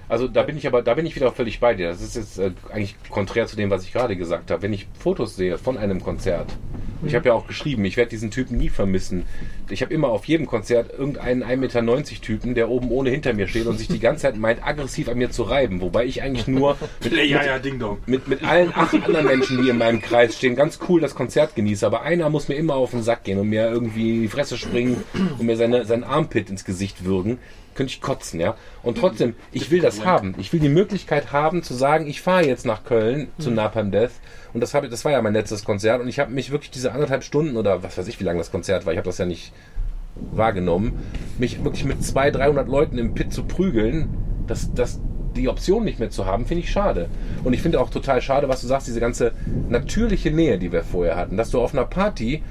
Also 0.10 0.28
da 0.28 0.44
bin 0.44 0.58
ich 0.58 0.66
aber, 0.68 0.82
da 0.82 0.94
bin 0.94 1.06
ich 1.06 1.16
wieder 1.16 1.32
völlig 1.32 1.60
bei 1.60 1.74
dir. 1.74 1.90
Das 1.90 2.02
ist 2.02 2.16
jetzt 2.16 2.40
äh, 2.40 2.52
eigentlich 2.72 2.96
konträr 3.10 3.46
zu 3.46 3.56
dem, 3.56 3.70
was 3.70 3.84
ich 3.84 3.92
gerade 3.92 4.16
gesagt 4.16 4.52
habe. 4.52 4.62
Wenn 4.62 4.74
ich 4.74 4.88
Fotos 4.98 5.36
sehe 5.36 5.58
von 5.58 5.78
einem 5.78 6.02
Konzert, 6.02 6.48
ich 7.06 7.14
habe 7.14 7.28
ja 7.28 7.34
auch 7.34 7.46
geschrieben, 7.46 7.86
ich 7.86 7.96
werde 7.98 8.10
diesen 8.10 8.32
Typen 8.32 8.58
nie 8.58 8.70
vermissen. 8.70 9.26
Ich 9.70 9.82
habe 9.82 9.94
immer 9.94 10.08
auf 10.08 10.26
jedem 10.26 10.48
Konzert 10.48 10.92
irgendeinen 10.98 11.44
1,90 11.44 11.56
Meter 11.58 12.22
Typen, 12.22 12.56
der 12.56 12.70
oben 12.70 12.90
ohne 12.90 13.10
hinter 13.12 13.34
mir 13.34 13.48
steht 13.48 13.68
und 13.68 13.78
sich 13.78 13.88
die 13.88 14.00
ganze 14.00 14.24
Zeit 14.24 14.38
meint, 14.38 14.66
aggressiv 14.66 15.10
an 15.10 15.18
mir 15.18 15.30
zu 15.30 15.44
reiben. 15.44 15.82
Wobei 15.82 16.06
ich 16.06 16.24
eigentlich 16.24 16.48
nur 16.48 16.78
mit, 17.04 17.14
Ja, 17.14 17.44
ja, 17.44 17.60
Ding 17.60 17.78
Dong. 17.78 18.00
mit, 18.08 18.28
mit 18.28 18.44
allen 18.44 18.72
acht 18.74 18.96
anderen 18.96 19.28
Menschen, 19.28 19.62
die 19.62 19.70
in 19.70 19.78
meinem 19.78 20.02
Kreis 20.02 20.38
stehen, 20.38 20.56
ganz 20.56 20.80
cool 20.88 21.02
das 21.02 21.14
Konzert 21.14 21.56
genieße. 21.56 21.86
Aber 21.86 22.02
einer 22.02 22.30
muss 22.30 22.48
mir 22.48 22.56
immer 22.56 22.76
auf 22.76 22.92
den 22.92 23.04
Sack 23.04 23.26
gehen 23.26 23.40
und 23.40 23.50
mir 23.50 23.70
irgendwie 23.70 24.16
in 24.16 24.22
die 24.24 24.28
Fresse 24.28 24.58
springen 24.58 25.04
und 25.38 25.46
mir 25.46 25.58
seine, 25.58 25.86
sein 25.86 26.04
Armpit 26.04 26.50
ins 26.50 26.66
Gesicht 26.66 27.06
würgen. 27.06 27.38
Könnte 27.78 27.94
ich 27.94 28.02
kotzen, 28.02 28.40
ja. 28.40 28.56
Und 28.82 28.98
trotzdem, 28.98 29.36
ich 29.52 29.70
will 29.70 29.82
das 29.82 30.04
haben. 30.04 30.34
Ich 30.40 30.52
will 30.52 30.60
die 30.60 30.68
Möglichkeit 30.68 31.32
haben 31.32 31.62
zu 31.62 31.76
sagen, 31.76 32.08
ich 32.08 32.22
fahre 32.22 32.44
jetzt 32.44 32.66
nach 32.66 32.84
Köln 32.84 33.28
zu 33.38 33.52
Napalm 33.52 33.92
Death. 33.92 34.14
Und 34.54 34.62
das, 34.62 34.74
habe, 34.74 34.90
das 34.90 35.06
war 35.06 35.12
ja 35.12 35.22
mein 35.22 35.34
letztes 35.34 35.64
Konzert. 35.64 36.02
Und 36.02 36.08
ich 36.08 36.18
habe 36.20 36.32
mich 36.32 36.50
wirklich 36.50 36.72
diese 36.72 36.92
anderthalb 36.92 37.24
Stunden 37.24 37.56
oder 37.56 37.84
was 37.84 37.96
weiß 37.96 38.08
ich, 38.08 38.20
wie 38.20 38.24
lange 38.24 38.40
das 38.40 38.52
Konzert 38.52 38.88
war, 38.88 38.94
ich 38.94 38.98
habe 38.98 39.06
das 39.06 39.20
ja 39.20 39.28
nicht 39.28 39.54
wahrgenommen, 40.32 40.98
mich 41.38 41.64
wirklich 41.64 41.86
mit 41.86 42.04
200, 42.04 42.42
300 42.42 42.68
Leuten 42.68 42.98
im 42.98 43.14
Pit 43.14 43.32
zu 43.32 43.44
prügeln, 43.44 44.10
das, 44.48 44.74
das, 44.74 45.00
die 45.36 45.48
Option 45.48 45.84
nicht 45.84 46.00
mehr 46.00 46.10
zu 46.10 46.26
haben, 46.26 46.48
finde 46.48 46.64
ich 46.64 46.72
schade. 46.72 47.10
Und 47.44 47.54
ich 47.54 47.62
finde 47.62 47.80
auch 47.80 47.92
total 47.92 48.24
schade, 48.24 48.50
was 48.50 48.62
du 48.62 48.68
sagst, 48.68 48.88
diese 48.88 49.00
ganze 49.00 49.34
natürliche 49.70 50.32
Nähe, 50.32 50.58
die 50.58 50.72
wir 50.72 50.84
vorher 50.84 51.16
hatten. 51.16 51.38
Dass 51.38 51.52
du 51.52 51.62
auf 51.62 51.74
einer 51.74 51.86
Party 51.86 52.42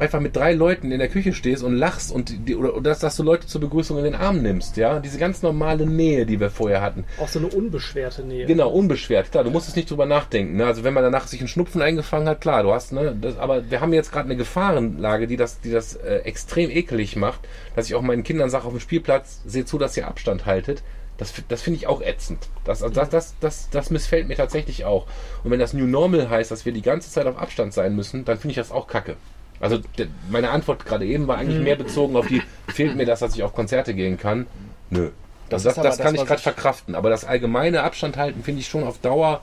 einfach 0.00 0.20
mit 0.20 0.34
drei 0.34 0.52
Leuten 0.52 0.90
in 0.92 0.98
der 0.98 1.08
Küche 1.08 1.32
stehst 1.32 1.62
und 1.62 1.76
lachst 1.76 2.10
und 2.10 2.48
die, 2.48 2.56
oder, 2.56 2.74
oder 2.74 2.90
dass, 2.90 3.00
dass 3.00 3.16
du 3.16 3.22
Leute 3.22 3.46
zur 3.46 3.60
Begrüßung 3.60 3.98
in 3.98 4.04
den 4.04 4.14
Arm 4.14 4.42
nimmst, 4.42 4.76
ja. 4.76 4.98
Diese 4.98 5.18
ganz 5.18 5.42
normale 5.42 5.86
Nähe, 5.86 6.26
die 6.26 6.40
wir 6.40 6.50
vorher 6.50 6.80
hatten. 6.80 7.04
auch 7.20 7.28
so 7.28 7.38
eine 7.38 7.48
unbeschwerte 7.48 8.22
Nähe. 8.22 8.46
Genau, 8.46 8.70
unbeschwert. 8.70 9.30
Klar, 9.30 9.44
du 9.44 9.50
musstest 9.50 9.76
nicht 9.76 9.90
drüber 9.90 10.06
nachdenken. 10.06 10.56
Ne? 10.56 10.66
Also 10.66 10.84
wenn 10.84 10.94
man 10.94 11.02
danach 11.02 11.26
sich 11.26 11.40
einen 11.40 11.48
Schnupfen 11.48 11.82
eingefangen 11.82 12.28
hat, 12.28 12.40
klar, 12.40 12.62
du 12.62 12.72
hast, 12.72 12.92
ne, 12.92 13.14
das, 13.20 13.38
aber 13.38 13.70
wir 13.70 13.80
haben 13.80 13.92
jetzt 13.92 14.10
gerade 14.10 14.26
eine 14.26 14.36
Gefahrenlage, 14.36 15.26
die 15.26 15.36
das, 15.36 15.60
die 15.60 15.70
das 15.70 15.94
äh, 15.96 16.16
extrem 16.24 16.70
ekelig 16.70 17.16
macht, 17.16 17.40
dass 17.76 17.86
ich 17.86 17.94
auch 17.94 18.02
meinen 18.02 18.24
Kindern 18.24 18.50
sage 18.50 18.64
auf 18.64 18.72
dem 18.72 18.80
Spielplatz, 18.80 19.42
seht 19.44 19.68
zu, 19.68 19.78
dass 19.78 19.96
ihr 19.96 20.08
Abstand 20.08 20.46
haltet. 20.46 20.82
Das, 21.18 21.34
das 21.48 21.60
finde 21.60 21.76
ich 21.76 21.86
auch 21.86 22.00
ätzend. 22.00 22.48
Das, 22.64 22.78
das, 22.78 23.10
das, 23.10 23.34
das, 23.40 23.68
das 23.68 23.90
missfällt 23.90 24.26
mir 24.26 24.36
tatsächlich 24.36 24.86
auch. 24.86 25.06
Und 25.44 25.50
wenn 25.50 25.60
das 25.60 25.74
New 25.74 25.86
Normal 25.86 26.30
heißt, 26.30 26.50
dass 26.50 26.64
wir 26.64 26.72
die 26.72 26.80
ganze 26.80 27.10
Zeit 27.10 27.26
auf 27.26 27.36
Abstand 27.36 27.74
sein 27.74 27.94
müssen, 27.94 28.24
dann 28.24 28.38
finde 28.38 28.52
ich 28.52 28.56
das 28.56 28.72
auch 28.72 28.86
kacke. 28.86 29.16
Also 29.60 29.78
meine 30.30 30.50
Antwort 30.50 30.84
gerade 30.86 31.06
eben 31.06 31.26
war 31.26 31.38
eigentlich 31.38 31.62
mehr 31.62 31.76
bezogen 31.76 32.16
auf 32.16 32.26
die, 32.26 32.42
fehlt 32.68 32.96
mir 32.96 33.04
das, 33.06 33.20
dass 33.20 33.34
ich 33.34 33.42
auf 33.42 33.54
Konzerte 33.54 33.94
gehen 33.94 34.18
kann? 34.18 34.46
Nö. 34.88 35.10
Das, 35.48 35.62
Das 35.64 35.74
das, 35.74 35.84
das, 35.84 35.98
kann 35.98 36.14
ich 36.14 36.24
gerade 36.24 36.40
verkraften. 36.40 36.94
Aber 36.94 37.10
das 37.10 37.24
allgemeine 37.24 37.82
Abstand 37.82 38.16
halten 38.16 38.42
finde 38.42 38.60
ich 38.60 38.68
schon 38.68 38.84
auf 38.84 38.98
Dauer 38.98 39.42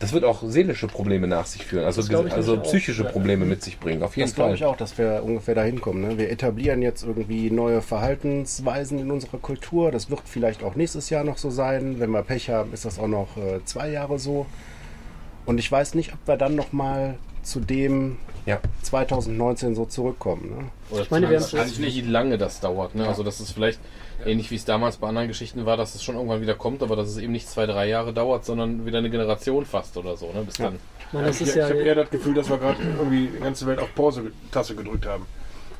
das 0.00 0.14
wird 0.14 0.24
auch 0.24 0.42
seelische 0.42 0.86
Probleme 0.86 1.26
nach 1.26 1.44
sich 1.44 1.66
führen, 1.66 1.84
also, 1.84 2.00
also 2.00 2.12
nämlich 2.22 2.34
auch. 2.34 2.62
psychische 2.62 3.04
Probleme 3.04 3.44
mit 3.44 3.62
sich 3.62 3.78
bringen, 3.78 4.02
auf 4.02 4.16
jeden 4.16 4.28
Das 4.28 4.34
glaube 4.34 4.50
Fall. 4.50 4.56
ich 4.56 4.64
auch, 4.64 4.76
dass 4.76 4.96
wir 4.96 5.22
ungefähr 5.22 5.54
dahin 5.54 5.82
kommen. 5.82 6.00
Ne? 6.00 6.16
Wir 6.16 6.30
etablieren 6.30 6.80
jetzt 6.80 7.02
irgendwie 7.04 7.50
neue 7.50 7.82
Verhaltensweisen 7.82 8.98
in 8.98 9.10
unserer 9.10 9.36
Kultur. 9.36 9.92
Das 9.92 10.08
wird 10.08 10.22
vielleicht 10.24 10.62
auch 10.64 10.74
nächstes 10.74 11.10
Jahr 11.10 11.22
noch 11.22 11.36
so 11.36 11.50
sein. 11.50 12.00
Wenn 12.00 12.10
wir 12.10 12.22
Pech 12.22 12.48
haben, 12.48 12.72
ist 12.72 12.86
das 12.86 12.98
auch 12.98 13.08
noch 13.08 13.36
äh, 13.36 13.62
zwei 13.66 13.90
Jahre 13.90 14.18
so. 14.18 14.46
Und 15.44 15.58
ich 15.58 15.70
weiß 15.70 15.94
nicht, 15.94 16.14
ob 16.14 16.20
wir 16.26 16.38
dann 16.38 16.54
noch 16.54 16.72
mal 16.72 17.18
zu 17.42 17.60
dem 17.60 18.16
Ja. 18.50 18.60
2019 18.82 19.76
so 19.76 19.84
zurückkommen. 19.84 20.50
Ne? 20.50 20.64
Oder 20.90 21.02
Ich 21.02 21.10
meine, 21.10 21.30
wir 21.30 21.40
haben 21.40 21.56
nicht, 21.56 21.80
wie 21.80 22.00
lange 22.00 22.36
das 22.36 22.58
dauert. 22.58 22.96
Ne? 22.96 23.06
Also, 23.06 23.22
dass 23.22 23.38
es 23.38 23.52
vielleicht 23.52 23.78
ähnlich 24.26 24.50
wie 24.50 24.56
es 24.56 24.64
damals 24.64 24.96
bei 24.96 25.08
anderen 25.08 25.28
Geschichten 25.28 25.66
war, 25.66 25.76
dass 25.76 25.94
es 25.94 26.02
schon 26.02 26.16
irgendwann 26.16 26.42
wieder 26.42 26.54
kommt, 26.54 26.82
aber 26.82 26.96
dass 26.96 27.08
es 27.08 27.18
eben 27.18 27.32
nicht 27.32 27.48
zwei, 27.48 27.66
drei 27.66 27.88
Jahre 27.88 28.12
dauert, 28.12 28.44
sondern 28.44 28.84
wieder 28.84 28.98
eine 28.98 29.08
Generation 29.08 29.64
fast 29.64 29.96
oder 29.96 30.16
so. 30.16 30.32
Ne? 30.32 30.42
Bis 30.42 30.56
dann. 30.56 30.78
Das 31.12 31.40
ich 31.40 31.48
ist 31.48 31.54
ja, 31.54 31.66
ich 31.66 31.74
habe 31.74 31.82
eher 31.82 31.94
das 31.94 32.10
Gefühl, 32.10 32.34
dass 32.34 32.48
wir 32.48 32.58
gerade 32.58 32.82
irgendwie 32.82 33.28
die 33.28 33.40
ganze 33.40 33.66
Welt 33.66 33.78
auf 33.78 33.94
Pause-Taste 33.94 34.74
gedrückt 34.74 35.06
haben. 35.06 35.26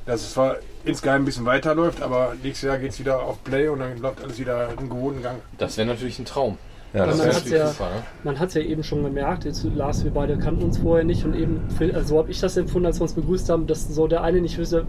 Dass 0.06 0.22
es 0.22 0.32
zwar 0.32 0.56
insgeheim 0.84 1.22
ein 1.22 1.24
bisschen 1.24 1.44
weiterläuft, 1.44 2.02
aber 2.02 2.34
nächstes 2.42 2.68
Jahr 2.68 2.78
geht 2.78 2.92
es 2.92 3.00
wieder 3.00 3.20
auf 3.20 3.42
Play 3.44 3.68
und 3.68 3.80
dann 3.80 3.98
läuft 3.98 4.22
alles 4.22 4.38
wieder 4.38 4.70
im 4.78 4.88
gewohnten 4.88 5.22
Gang. 5.22 5.40
Das 5.58 5.76
wäre 5.76 5.86
natürlich 5.86 6.18
ein 6.18 6.24
Traum. 6.24 6.56
Ja, 6.92 7.00
Man 7.06 7.08
das 7.10 7.18
wäre 7.18 7.28
hat's 7.28 7.44
natürlich 7.44 7.78
ja- 7.78 7.84
ne? 7.86 8.02
man 8.24 8.38
hat 8.40 8.48
es 8.48 8.54
ja 8.54 8.62
eben 8.62 8.82
schon 8.82 9.04
gemerkt, 9.04 9.44
jetzt 9.44 9.64
Lars, 9.76 10.02
wir 10.02 10.10
beide 10.10 10.36
kannten 10.38 10.64
uns 10.64 10.78
vorher 10.78 11.04
nicht 11.04 11.24
und 11.24 11.34
eben, 11.36 11.60
also 11.94 12.08
so 12.08 12.18
habe 12.18 12.30
ich 12.32 12.40
das 12.40 12.56
empfunden, 12.56 12.86
als 12.86 12.98
wir 12.98 13.02
uns 13.02 13.12
begrüßt 13.12 13.48
haben, 13.48 13.68
dass 13.68 13.86
so 13.94 14.08
der 14.08 14.22
eine 14.24 14.40
nicht 14.40 14.58
wüsste, 14.58 14.84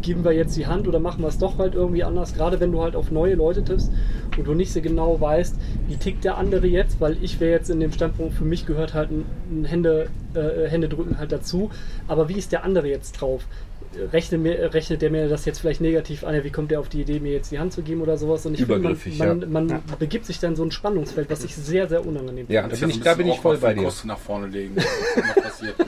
geben 0.00 0.24
wir 0.24 0.32
jetzt 0.32 0.56
die 0.56 0.66
Hand 0.66 0.88
oder 0.88 0.98
machen 0.98 1.20
wir 1.22 1.28
es 1.28 1.36
doch 1.36 1.58
halt 1.58 1.74
irgendwie 1.74 2.04
anders, 2.04 2.32
gerade 2.34 2.58
wenn 2.58 2.72
du 2.72 2.82
halt 2.82 2.96
auf 2.96 3.10
neue 3.10 3.34
Leute 3.34 3.62
tippst 3.62 3.92
und 4.38 4.46
du 4.46 4.54
nicht 4.54 4.72
so 4.72 4.80
genau 4.80 5.20
weißt, 5.20 5.56
wie 5.88 5.96
tickt 5.96 6.24
der 6.24 6.38
andere 6.38 6.66
jetzt, 6.66 7.02
weil 7.02 7.18
ich 7.22 7.38
wäre 7.38 7.50
jetzt 7.52 7.68
in 7.68 7.80
dem 7.80 7.92
Standpunkt, 7.92 8.32
für 8.32 8.44
mich 8.44 8.64
gehört 8.64 8.94
halt 8.94 9.10
ein, 9.10 9.26
ein 9.50 9.64
Hände, 9.66 10.08
äh, 10.34 10.68
Hände 10.68 10.88
drücken 10.88 11.18
halt 11.18 11.32
dazu, 11.32 11.70
aber 12.08 12.30
wie 12.30 12.34
ist 12.38 12.50
der 12.52 12.64
andere 12.64 12.88
jetzt 12.88 13.12
drauf? 13.20 13.44
Rechnet, 14.12 14.40
mir, 14.40 14.74
rechnet 14.74 15.02
der 15.02 15.10
mir 15.10 15.28
das 15.28 15.44
jetzt 15.44 15.58
vielleicht 15.58 15.80
negativ 15.80 16.24
an? 16.24 16.34
Ja, 16.34 16.44
Wie 16.44 16.50
kommt 16.50 16.70
der 16.70 16.80
auf 16.80 16.88
die 16.88 17.00
Idee, 17.00 17.20
mir 17.20 17.32
jetzt 17.32 17.50
die 17.50 17.58
Hand 17.58 17.72
zu 17.72 17.82
geben 17.82 18.00
oder 18.00 18.16
sowas? 18.16 18.46
Und 18.46 18.54
ich 18.54 18.60
finde, 18.60 18.74
Übergriffig, 18.76 19.18
man, 19.18 19.40
ja. 19.40 19.46
man, 19.46 19.66
man 19.66 19.82
begibt 19.98 20.26
sich 20.26 20.38
dann 20.38 20.56
so 20.56 20.64
ein 20.64 20.70
Spannungsfeld, 20.70 21.30
was 21.30 21.44
ich 21.44 21.54
sehr, 21.54 21.88
sehr 21.88 22.06
unangenehm 22.06 22.46
Ja, 22.48 22.62
finde. 22.62 22.76
da 22.76 22.80
bin 22.80 22.90
ich, 22.90 23.00
da 23.02 23.14
bin 23.14 23.28
ich 23.28 23.38
voll 23.38 23.58
bei 23.58 23.74
dir. 23.74 23.84
Kost 23.84 24.04
nach 24.04 24.18
vorne 24.18 24.46
legen, 24.46 24.76
passiert. 25.42 25.74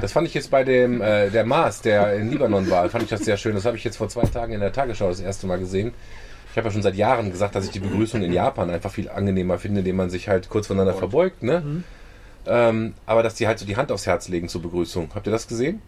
Das 0.00 0.12
fand 0.12 0.28
ich 0.28 0.34
jetzt 0.34 0.50
bei 0.52 0.62
dem 0.62 1.00
äh, 1.00 1.30
der 1.30 1.44
Mars, 1.44 1.80
der 1.82 2.14
in 2.14 2.30
Libanon 2.30 2.70
war, 2.70 2.88
fand 2.90 3.02
ich 3.02 3.10
das 3.10 3.24
sehr 3.24 3.36
schön. 3.36 3.54
Das 3.54 3.64
habe 3.64 3.76
ich 3.76 3.82
jetzt 3.82 3.96
vor 3.96 4.08
zwei 4.08 4.22
Tagen 4.22 4.52
in 4.52 4.60
der 4.60 4.72
Tagesschau 4.72 5.08
das 5.08 5.18
erste 5.18 5.48
Mal 5.48 5.58
gesehen. 5.58 5.92
Ich 6.50 6.56
habe 6.56 6.68
ja 6.68 6.72
schon 6.72 6.82
seit 6.82 6.94
Jahren 6.94 7.30
gesagt, 7.30 7.54
dass 7.54 7.64
ich 7.64 7.70
die 7.70 7.80
Begrüßung 7.80 8.22
in 8.22 8.32
Japan 8.32 8.70
einfach 8.70 8.90
viel 8.90 9.08
angenehmer 9.08 9.58
finde, 9.58 9.80
indem 9.80 9.96
man 9.96 10.10
sich 10.10 10.28
halt 10.28 10.48
kurz 10.48 10.66
voneinander 10.68 10.94
verbeugt, 10.94 11.42
ne? 11.42 11.60
Mhm. 11.60 11.84
Ähm, 12.46 12.94
aber 13.06 13.22
dass 13.22 13.34
die 13.34 13.46
halt 13.46 13.58
so 13.58 13.66
die 13.66 13.76
Hand 13.76 13.92
aufs 13.92 14.06
Herz 14.06 14.28
legen 14.28 14.48
zur 14.48 14.62
Begrüßung. 14.62 15.10
Habt 15.14 15.26
ihr 15.26 15.32
das 15.32 15.46
gesehen? 15.46 15.82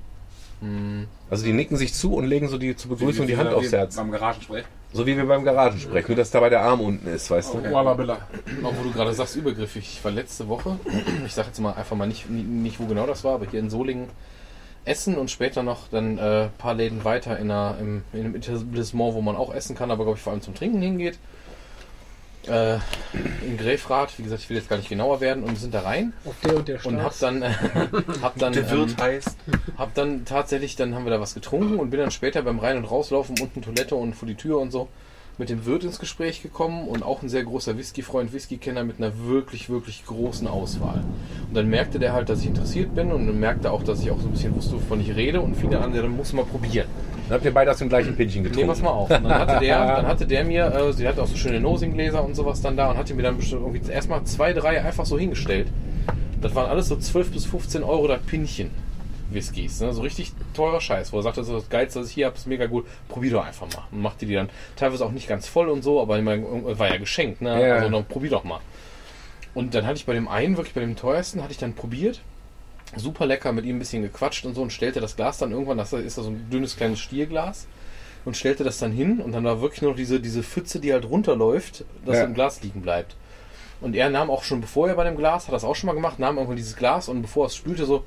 Mhm. 0.63 1.09
Also 1.29 1.45
die 1.45 1.53
nicken 1.53 1.77
sich 1.77 1.93
zu 1.93 2.15
und 2.15 2.27
legen 2.27 2.49
so 2.49 2.57
die 2.57 2.77
zur 2.77 2.91
Begrüßung 2.91 3.27
die 3.27 3.37
Hand 3.37 3.53
aufs 3.53 3.73
Herz. 3.73 3.97
Beim 3.97 4.13
Garagensprech. 4.13 4.65
So 4.93 5.07
wie 5.07 5.17
wir 5.17 5.27
beim 5.27 5.45
Garagensprech, 5.45 6.07
nur 6.07 6.17
dass 6.17 6.31
dabei 6.31 6.51
der 6.51 6.61
Arm 6.63 6.81
unten 6.81 7.09
ist, 7.09 7.31
weißt 7.31 7.55
du? 7.55 7.73
Walla 7.73 7.95
Billa. 7.95 8.29
Auch 8.63 8.75
wo 8.79 8.83
du 8.83 8.93
gerade 8.93 9.13
sagst, 9.13 9.37
übergriffig. 9.37 9.89
Ich 9.91 10.05
war 10.05 10.13
letzte 10.13 10.49
Woche, 10.49 10.79
ich 11.27 11.35
sage 11.35 11.49
jetzt 11.49 11.59
mal 11.61 11.73
einfach 11.73 11.97
mal 11.97 12.07
nicht, 12.07 12.31
nicht, 12.31 12.47
nicht, 12.47 12.81
wo 12.81 12.85
genau 12.87 13.07
das 13.07 13.25
war, 13.25 13.35
aber 13.35 13.47
hier 13.51 13.61
in 13.61 13.71
Solingen 13.71 14.09
essen 14.85 15.17
und 15.17 15.31
später 15.31 15.63
noch 15.63 15.89
dann 15.89 16.19
äh, 16.19 16.45
ein 16.45 16.51
paar 16.59 16.75
Läden 16.75 17.05
weiter 17.05 17.39
in, 17.39 17.51
einer, 17.51 17.77
im, 17.81 18.03
in 18.13 18.21
einem 18.21 18.35
Etablissement, 18.35 19.15
wo 19.15 19.23
man 19.23 19.37
auch 19.37 19.55
essen 19.55 19.77
kann, 19.77 19.91
aber 19.91 20.05
glaube 20.05 20.19
ich 20.19 20.23
vor 20.23 20.33
allem 20.33 20.43
zum 20.43 20.55
Trinken 20.55 20.83
hingeht. 20.83 21.19
Äh, 22.49 22.79
in 23.43 23.57
Grefrath, 23.57 24.19
wie 24.19 24.23
gesagt, 24.25 24.43
ich 24.43 24.51
will 24.51 24.57
jetzt 24.57 24.69
gar 24.69 24.77
nicht 24.77 24.89
genauer 24.89 25.21
werden 25.21 25.45
und 25.45 25.57
sind 25.59 25.73
da 25.75 25.81
rein 25.81 26.13
Auf 26.25 26.35
der 26.45 26.57
und 26.57 26.69
der 26.69 26.85
und 26.87 26.97
hab 27.03 27.15
Straße. 27.15 27.25
dann, 27.25 27.43
äh, 27.43 27.51
hab 28.23 28.39
dann, 28.39 28.53
Der 28.53 28.71
Wirt 28.71 28.91
ähm, 28.91 28.97
heißt. 28.99 29.37
hab 29.79 29.95
dann 29.95 30.25
tatsächlich, 30.25 30.75
dann 30.77 30.95
haben 30.95 31.05
wir 31.05 31.11
da 31.13 31.21
was 31.21 31.35
getrunken 31.35 31.79
und 31.79 31.91
bin 31.91 32.01
dann 32.01 32.11
später 32.11 32.43
beim 32.43 32.59
Rein- 32.59 32.77
und 32.79 32.85
Rauslaufen 32.85 33.39
unten 33.41 33.63
Toilette 33.63 33.95
und 33.95 34.15
vor 34.15 34.27
die 34.27 34.35
Tür 34.35 34.59
und 34.59 34.71
so 34.73 34.89
mit 35.39 35.49
dem 35.49 35.65
Wirt 35.65 35.85
ins 35.85 35.99
Gespräch 35.99 36.43
gekommen 36.43 36.87
und 36.87 37.03
auch 37.03 37.23
ein 37.23 37.29
sehr 37.29 37.45
großer 37.45 37.77
Whisky-Freund, 37.79 38.33
Whisky-Kenner 38.33 38.85
mit 38.85 38.99
einer 38.99 39.13
wirklich, 39.27 39.71
wirklich 39.71 40.05
großen 40.07 40.47
Auswahl. 40.47 41.03
Und 41.49 41.57
dann 41.57 41.69
merkte 41.69 41.99
der 41.99 42.13
halt, 42.13 42.29
dass 42.29 42.41
ich 42.41 42.47
interessiert 42.47 42.95
bin 42.95 43.11
und 43.11 43.27
dann 43.27 43.41
merkte 43.41 43.71
auch, 43.71 43.83
dass 43.83 44.03
ich 44.03 44.11
auch 44.11 44.21
so 44.21 44.27
ein 44.27 44.33
bisschen 44.33 44.55
wusste, 44.55 44.75
wovon 44.75 45.01
ich 45.01 45.15
rede 45.17 45.41
und 45.41 45.57
fing 45.57 45.71
dann 45.71 45.83
an, 45.83 45.95
ja, 45.95 46.03
dann 46.03 46.15
muss 46.17 46.33
man 46.33 46.47
probieren. 46.47 46.87
Dann 47.29 47.37
habt 47.37 47.45
ihr 47.45 47.55
beide 47.55 47.71
aus 47.71 47.79
dem 47.79 47.89
gleichen 47.89 48.15
Pinchen 48.15 48.45
getrunken. 48.45 48.67
Nee, 48.67 48.73
pass 48.73 48.83
mal 48.83 48.91
auf. 48.91 49.11
Und 49.11 49.25
dann 49.25 49.39
hatte 49.39 49.59
der, 49.61 49.87
dann 49.97 50.07
hatte 50.07 50.27
der 50.27 50.45
mir, 50.45 50.67
äh, 50.67 50.93
sie 50.93 51.09
hatte 51.09 51.23
auch 51.23 51.27
so 51.27 51.37
schöne 51.37 51.61
Nosing-Gläser 51.61 52.23
und 52.23 52.35
sowas 52.35 52.61
dann 52.61 52.77
da 52.77 52.91
und 52.91 52.99
hatte 52.99 53.15
mir 53.15 53.23
dann 53.23 53.37
bestimmt 53.37 53.63
irgendwie 53.63 53.91
erstmal 53.91 54.23
zwei, 54.25 54.53
drei 54.53 54.83
einfach 54.83 55.07
so 55.07 55.19
hingestellt. 55.19 55.69
Das 56.43 56.55
waren 56.55 56.69
alles 56.69 56.89
so 56.89 56.97
12 56.97 57.31
bis 57.31 57.47
15 57.47 57.85
Euro 57.85 58.09
das 58.09 58.21
Pinchen. 58.23 58.71
Whiskys, 59.35 59.81
ne? 59.81 59.93
so 59.93 60.03
richtig 60.03 60.33
teurer 60.55 60.81
Scheiß, 60.81 61.13
wo 61.13 61.19
er 61.19 61.23
sagte, 61.23 61.45
so 61.45 61.55
das 61.55 61.69
Geilste, 61.69 62.01
was 62.01 62.09
ich 62.09 62.15
hier 62.15 62.27
habe, 62.27 62.37
ist 62.37 62.47
mega 62.47 62.67
gut, 62.67 62.87
probier 63.09 63.33
doch 63.33 63.45
einfach 63.45 63.67
mal. 63.69 63.85
Und 63.91 64.01
machte 64.03 64.27
die 64.27 64.35
dann 64.35 64.51
teilweise 64.77 65.05
auch 65.05 65.11
nicht 65.13 65.29
ganz 65.29 65.49
voll 65.49 65.69
und 65.69 65.83
so, 65.83 66.01
aber 66.01 66.19
ich 66.19 66.25
meine, 66.25 66.45
war 66.79 66.89
ja 66.89 66.97
geschenkt, 66.99 67.41
ne? 67.43 67.67
Ja. 67.67 67.75
Also 67.77 67.89
dann 67.89 68.05
probier 68.05 68.31
doch 68.31 68.45
mal. 68.45 68.61
Und 69.55 69.75
dann 69.75 69.85
hatte 69.87 69.97
ich 69.97 70.07
bei 70.07 70.15
dem 70.15 70.29
einen, 70.29 70.57
wirklich 70.57 70.75
bei 70.75 70.81
dem 70.81 70.97
teuersten, 70.97 71.43
hatte 71.43 71.53
ich 71.53 71.59
dann 71.59 71.75
probiert. 71.75 72.21
Super 72.97 73.27
lecker, 73.27 73.53
mit 73.53 73.65
ihm 73.65 73.77
ein 73.77 73.79
bisschen 73.79 74.03
gequatscht 74.03 74.45
und 74.45 74.55
so 74.55 74.63
und 74.63 74.73
stellte 74.73 75.01
das 75.01 75.17
Glas 75.17 75.39
dann 75.39 75.51
irgendwann, 75.53 75.79
das 75.79 75.93
ist 75.93 76.19
da 76.19 76.23
so 76.23 76.31
ein 76.31 76.49
dünnes 76.51 76.77
kleines 76.77 77.01
Stierglas 77.01 77.67
und 78.25 78.37
stellte 78.37 78.65
das 78.65 78.79
dann 78.79 78.93
hin 78.93 79.21
und 79.21 79.33
dann 79.33 79.45
war 79.45 79.61
wirklich 79.63 79.83
nur 79.83 79.93
noch 79.93 79.97
diese, 79.97 80.21
diese 80.21 80.43
Pfütze, 80.43 80.79
die 80.79 80.93
halt 80.93 81.07
runterläuft, 81.09 81.85
dass 82.05 82.19
Ja. 82.19 82.25
im 82.25 82.35
Glas 82.35 82.63
liegen 82.63 82.83
bleibt. 82.83 83.17
Und 83.81 83.97
er 83.97 84.11
nahm 84.11 84.31
auch 84.31 84.45
schon, 84.45 84.61
bevor 84.61 84.89
er 84.89 84.95
bei 84.95 85.05
dem 85.05 85.17
Glas, 85.17 85.49
hat 85.49 85.55
das 85.55 85.65
auch 85.65 85.75
schon 85.75 85.89
mal 85.89 85.95
gemacht, 85.95 86.19
nahm 86.19 86.37
irgendwann 86.37 86.57
dieses 86.57 86.77
Glas 86.77 87.09
und 87.09 87.23
bevor 87.23 87.45
er 87.45 87.47
es 87.49 87.57
spülte, 87.57 87.85
so 87.85 88.05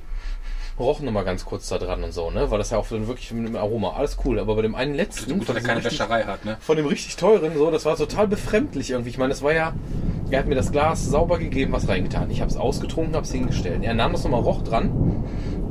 roch 0.80 0.99
noch 0.99 1.11
mal 1.11 1.23
ganz 1.23 1.45
kurz 1.45 1.69
da 1.69 1.77
dran 1.77 2.03
und 2.03 2.14
so, 2.14 2.30
ne? 2.31 2.52
Weil 2.52 2.57
das 2.57 2.69
ja 2.72 2.77
auch 2.77 2.88
dann 2.88 3.07
wirklich 3.07 3.31
mit 3.31 3.47
dem 3.47 3.56
Aroma, 3.56 3.93
alles 3.93 4.18
cool. 4.26 4.39
Aber 4.39 4.56
bei 4.56 4.61
dem 4.61 4.76
einen 4.76 4.93
letzten, 4.93 5.34
Gut, 5.39 5.47
diesem 5.47 5.56
keine 5.64 5.77
richtig- 5.80 5.93
Wäscherei 5.99 6.23
hat, 6.23 6.43
ne? 6.45 6.57
von 6.60 6.76
dem 6.77 6.85
richtig 6.85 7.15
teuren, 7.15 7.56
so, 7.56 7.72
das 7.72 7.85
war 7.85 7.95
total 7.95 8.27
befremdlich 8.27 8.91
irgendwie. 8.91 9.10
Ich 9.10 9.18
meine, 9.18 9.30
das 9.30 9.41
war 9.41 9.53
ja, 9.53 9.73
er 10.30 10.39
hat 10.39 10.47
mir 10.47 10.56
das 10.56 10.72
Glas 10.72 11.06
sauber 11.06 11.38
gegeben, 11.38 11.72
was 11.72 11.88
reingetan. 11.88 12.30
Ich 12.31 12.41
habe 12.41 12.52
es 12.52 12.57
ausgetrunken, 12.57 13.15
habe 13.15 13.26
es 13.26 13.31
hingestellt. 13.31 13.84
Er 13.84 13.93
nahm 13.93 14.11
das 14.11 14.23
nochmal, 14.23 14.41
roch 14.41 14.64
dran 14.64 15.23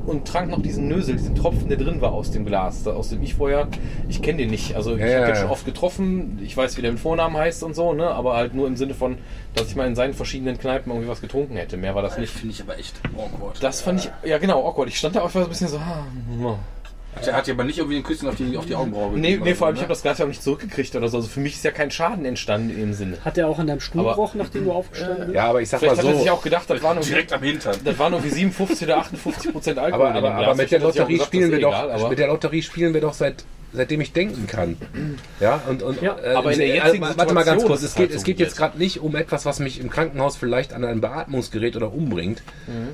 und 0.06 0.26
trank 0.26 0.51
noch 0.51 0.62
diesen 0.62 0.89
Nösel, 0.89 1.16
diesen 1.16 1.35
Tropfen, 1.35 1.68
der 1.68 1.76
drin 1.78 2.01
war 2.01 2.12
aus 2.12 2.31
dem 2.31 2.44
Glas, 2.44 2.86
aus 2.86 3.09
dem 3.10 3.22
ich 3.22 3.35
vorher, 3.35 3.68
ich 4.09 4.22
kenne 4.22 4.39
den 4.39 4.51
nicht. 4.51 4.74
Also 4.76 4.94
ich 4.94 5.01
Ja, 5.01 5.06
habe 5.06 5.14
ja, 5.20 5.26
den 5.26 5.36
schon 5.36 5.51
oft 5.51 5.64
getroffen, 5.64 6.39
ich 6.43 6.56
weiß, 6.56 6.76
wie 6.76 6.82
der 6.82 6.93
mit 6.93 7.01
Vornamen 7.01 7.36
heißt 7.36 7.62
und 7.62 7.74
so, 7.74 7.93
ne? 7.93 8.09
Aber 8.09 8.36
halt 8.36 8.55
nur 8.55 8.66
im 8.66 8.76
Sinne 8.76 8.94
von, 8.94 9.16
dass 9.55 9.68
ich 9.68 9.76
mal 9.76 9.86
in 9.86 9.94
seinen 9.94 10.14
verschiedenen 10.14 10.59
Kneipen 10.59 10.90
irgendwie 10.93 11.09
was 11.09 11.20
getrunken 11.20 11.56
hätte. 11.56 11.76
Mehr 11.76 11.94
war 11.94 12.02
das 12.02 12.18
nicht. 12.18 12.32
Finde 12.32 12.55
ich 12.55 12.62
aber 12.62 12.78
echt 12.78 12.94
awkward. 13.16 13.62
Das 13.62 13.81
fand 13.81 14.01
ich, 14.01 14.10
ja 14.28 14.39
genau, 14.39 14.66
awkward. 14.66 14.89
Ich 14.89 14.98
stand 14.98 15.16
da 15.16 15.22
auch 15.22 15.31
so 15.31 15.40
ein 15.40 15.48
bisschen 15.48 15.68
so, 15.68 15.78
ah, 15.78 16.05
hm. 17.16 17.24
Der 17.24 17.36
hat 17.36 17.46
ja 17.46 17.54
aber 17.54 17.64
nicht 17.64 17.78
irgendwie 17.78 17.96
ein 17.98 18.02
Küsschen 18.02 18.28
auf 18.28 18.34
die, 18.36 18.56
auf 18.56 18.66
die 18.66 18.74
Augenbraue 18.74 19.10
nee, 19.12 19.20
gegeben 19.32 19.44
nee, 19.44 19.50
oder 19.50 19.56
vor 19.58 19.66
allem, 19.68 19.76
so, 19.76 19.78
ich 19.80 19.82
habe 19.84 19.92
das 19.92 20.02
Glas 20.02 20.18
ja 20.18 20.24
auch 20.24 20.28
nicht 20.28 20.42
zurückgekriegt 20.42 20.94
oder 20.96 21.08
so. 21.08 21.16
Also 21.18 21.28
für 21.28 21.40
mich 21.40 21.54
ist 21.54 21.64
ja 21.64 21.70
kein 21.70 21.90
Schaden 21.90 22.24
entstanden 22.24 22.70
in 22.70 22.76
dem 22.80 22.92
Sinne. 22.92 23.18
Hat 23.24 23.38
er 23.38 23.48
auch 23.48 23.58
an 23.58 23.66
deinem 23.66 23.80
Stuhl 23.80 24.00
Aber- 24.02 24.10
gerochen, 24.14 24.38
nachdem 24.38 24.64
du 24.64 24.72
aufgestanden 24.72 25.26
bist? 25.26 25.34
Ja, 25.34 25.44
aber 25.48 25.62
ich 25.62 25.68
sag 25.68 25.80
mal 25.82 25.88
Vielleicht 25.88 26.02
hat 26.02 26.12
er 26.12 26.16
sich 26.18 26.26
so. 26.26 26.32
auch 26.32 26.42
gedacht, 26.42 26.70
das 26.70 26.82
waren 26.82 26.96
irgendwie, 26.96 27.10
Direkt 27.10 27.32
am 27.32 27.42
Hintern. 27.42 27.76
das 27.84 27.98
waren 27.98 28.12
irgendwie 28.12 28.30
57 28.34 28.82
oder 28.88 28.98
58 28.98 29.52
Prozent 29.52 29.78
Alkohol. 29.78 30.06
Aber, 30.06 30.16
aber, 30.18 30.34
aber 30.34 30.54
mit 30.54 30.70
der 30.70 30.80
Vielleicht 30.80 30.82
hat 30.82 30.82
er 30.82 30.86
Lotterie 31.02 31.12
gesagt, 31.14 31.26
spielen 31.28 31.50
wir 31.52 31.60
doch, 31.60 31.68
egal, 31.72 31.90
aber- 31.92 32.08
mit 32.08 32.18
der 32.18 32.26
Lotterie 32.28 32.62
spielen 32.62 32.94
wir 32.94 33.00
doch 33.00 33.14
seit 33.14 33.44
seitdem 33.74 34.01
ich 34.01 34.12
denken 34.12 34.46
kann. 34.46 34.76
Ja, 35.40 35.60
und, 35.68 35.82
und 35.82 36.01
Ja, 36.01 36.16
äh, 36.22 36.34
aber 36.34 36.52
in 36.52 36.59
der 36.59 36.68
äh, 36.68 36.76
jetzigen 36.76 37.02
warte 37.02 37.34
mal 37.34 37.44
ganz 37.44 37.62
Situation 37.62 37.66
kurz, 37.66 37.82
es 37.82 37.94
geht, 37.94 38.09
halt 38.09 38.10
es 38.14 38.20
so 38.20 38.24
geht 38.26 38.38
jetzt 38.38 38.48
jetzt. 38.51 38.56
gerade 38.56 38.78
nicht 38.78 39.01
um 39.01 39.16
etwas, 39.16 39.44
was 39.44 39.59
mich 39.60 39.80
im 39.80 39.90
Krankenhaus 39.90 40.36
vielleicht 40.36 40.72
an 40.72 40.84
einem 40.84 41.01
Beatmungsgerät 41.01 41.76
oder 41.76 41.92
umbringt, 41.92 42.42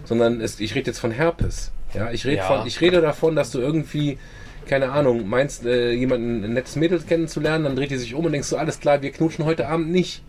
sondern 0.04 0.40
es, 0.40 0.58
ich 0.60 0.74
rede 0.74 0.86
jetzt 0.90 0.98
von 0.98 1.10
Herpes. 1.10 1.70
Ja, 1.94 2.10
ich 2.10 2.24
rede 2.24 2.38
Ja. 2.38 2.44
von, 2.44 2.66
ich 2.66 2.80
rede 2.80 3.00
davon, 3.00 3.36
dass 3.36 3.50
du 3.50 3.58
irgendwie 3.60 4.18
keine 4.66 4.92
Ahnung, 4.92 5.28
meinst, 5.28 5.66
äh, 5.66 5.90
jemanden, 5.92 6.44
ein 6.44 6.52
nettes 6.52 6.76
Mädel 6.76 7.00
kennenzulernen, 7.00 7.64
dann 7.64 7.74
dreht 7.76 7.90
die 7.90 7.96
sich 7.96 8.14
um 8.14 8.24
und 8.26 8.32
denkst 8.32 8.50
du, 8.50 8.56
alles 8.56 8.78
klar, 8.78 9.02
wir 9.02 9.10
knutschen 9.10 9.44
heute 9.44 9.66
Abend 9.68 9.90
nicht. 9.90 10.22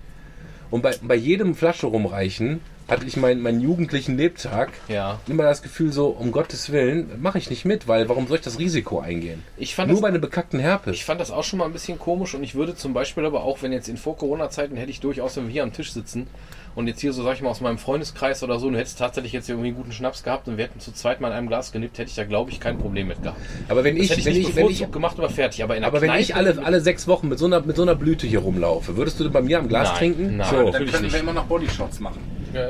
Und 0.71 0.81
bei, 0.81 0.95
bei 1.01 1.15
jedem 1.15 1.53
Flasche 1.53 1.85
rumreichen 1.87 2.61
hatte 2.87 3.05
ich 3.05 3.15
meinen, 3.17 3.41
meinen 3.41 3.61
jugendlichen 3.61 4.17
Lebtag 4.17 4.71
Ja. 4.87 5.19
immer 5.27 5.43
das 5.43 5.61
Gefühl 5.61 5.91
so, 5.93 6.07
um 6.07 6.31
Gottes 6.31 6.71
Willen, 6.71 7.09
mache 7.21 7.37
ich 7.37 7.49
nicht 7.49 7.63
mit, 7.65 7.87
weil 7.87 8.09
warum 8.09 8.27
soll 8.27 8.37
ich 8.37 8.43
das 8.43 8.59
Risiko 8.59 8.99
eingehen? 8.99 9.43
Ich 9.57 9.75
fand 9.75 9.87
Nur 9.89 9.95
das- 9.97 10.01
bei 10.01 10.07
einem 10.09 10.21
bekackten 10.21 10.59
Herpes. 10.59 10.93
Ich 10.95 11.05
fand 11.05 11.21
das 11.21 11.31
auch 11.31 11.43
schon 11.43 11.59
mal 11.59 11.65
ein 11.65 11.73
bisschen 11.73 11.97
komisch 11.99 12.35
und 12.35 12.43
ich 12.43 12.55
würde 12.55 12.75
zum 12.75 12.93
Beispiel 12.93 13.25
aber 13.25 13.43
auch, 13.43 13.61
wenn 13.61 13.71
jetzt 13.71 13.87
in 13.89 13.97
Vor-Corona-Zeiten 13.97 14.75
hätte 14.75 14.91
ich 14.91 14.99
durchaus, 14.99 15.37
wenn 15.37 15.45
wir 15.45 15.51
hier 15.53 15.63
am 15.63 15.71
Tisch 15.73 15.93
sitzen 15.93 16.27
und 16.75 16.87
jetzt 16.87 17.01
hier 17.01 17.11
so, 17.13 17.23
sag 17.23 17.35
ich 17.35 17.41
mal, 17.41 17.49
aus 17.49 17.59
meinem 17.61 17.77
Freundeskreis 17.77 18.43
oder 18.43 18.57
so, 18.59 18.67
und 18.67 18.73
du 18.73 18.79
hättest 18.79 18.97
tatsächlich 18.99 19.33
jetzt 19.33 19.49
irgendwie 19.49 19.69
einen 19.69 19.77
guten 19.77 19.91
Schnaps 19.91 20.23
gehabt 20.23 20.47
und 20.47 20.57
wir 20.57 20.65
hätten 20.65 20.79
zu 20.79 20.93
zweit 20.93 21.21
mal 21.21 21.27
in 21.29 21.33
einem 21.33 21.47
Glas 21.47 21.71
genippt, 21.71 21.97
hätte 21.97 22.09
ich 22.09 22.15
da, 22.15 22.23
glaube 22.25 22.51
ich, 22.51 22.59
kein 22.59 22.77
Problem 22.77 23.07
mit 23.07 23.21
gehabt. 23.23 23.39
aber 23.69 23.83
wenn 23.83 23.95
Das 23.95 24.05
ich, 24.05 24.09
hätte 24.11 24.19
ich 24.21 24.25
wenn 24.25 24.33
nicht 24.37 24.49
ich, 24.49 24.55
wenn 24.55 24.69
ich, 24.69 24.91
gemacht, 24.91 25.15
aber 25.17 25.29
fertig. 25.29 25.63
Aber 25.63 25.75
in 25.75 25.81
der 25.81 25.87
aber 25.89 26.01
wenn 26.01 26.13
ich 26.15 26.35
alle, 26.35 26.57
alle 26.63 26.81
sechs 26.81 27.07
Wochen 27.07 27.27
mit 27.29 27.39
so 27.39 27.45
einer, 27.45 27.61
mit 27.61 27.75
so 27.75 27.81
einer 27.83 27.95
Blüte 27.95 28.27
hier 28.27 28.39
rumlaufe, 28.39 28.95
würdest 28.97 29.19
du 29.19 29.29
bei 29.29 29.41
mir 29.41 29.59
am 29.59 29.67
Glas 29.67 29.89
Nein, 29.89 29.97
trinken? 29.97 30.37
nein. 30.37 30.47
so. 30.49 30.71
Dann 30.71 30.85
können 30.85 31.03
nicht. 31.03 31.13
wir 31.13 31.19
immer 31.19 31.33
noch 31.33 31.45
Bodyshots 31.45 31.99
machen. 31.99 32.19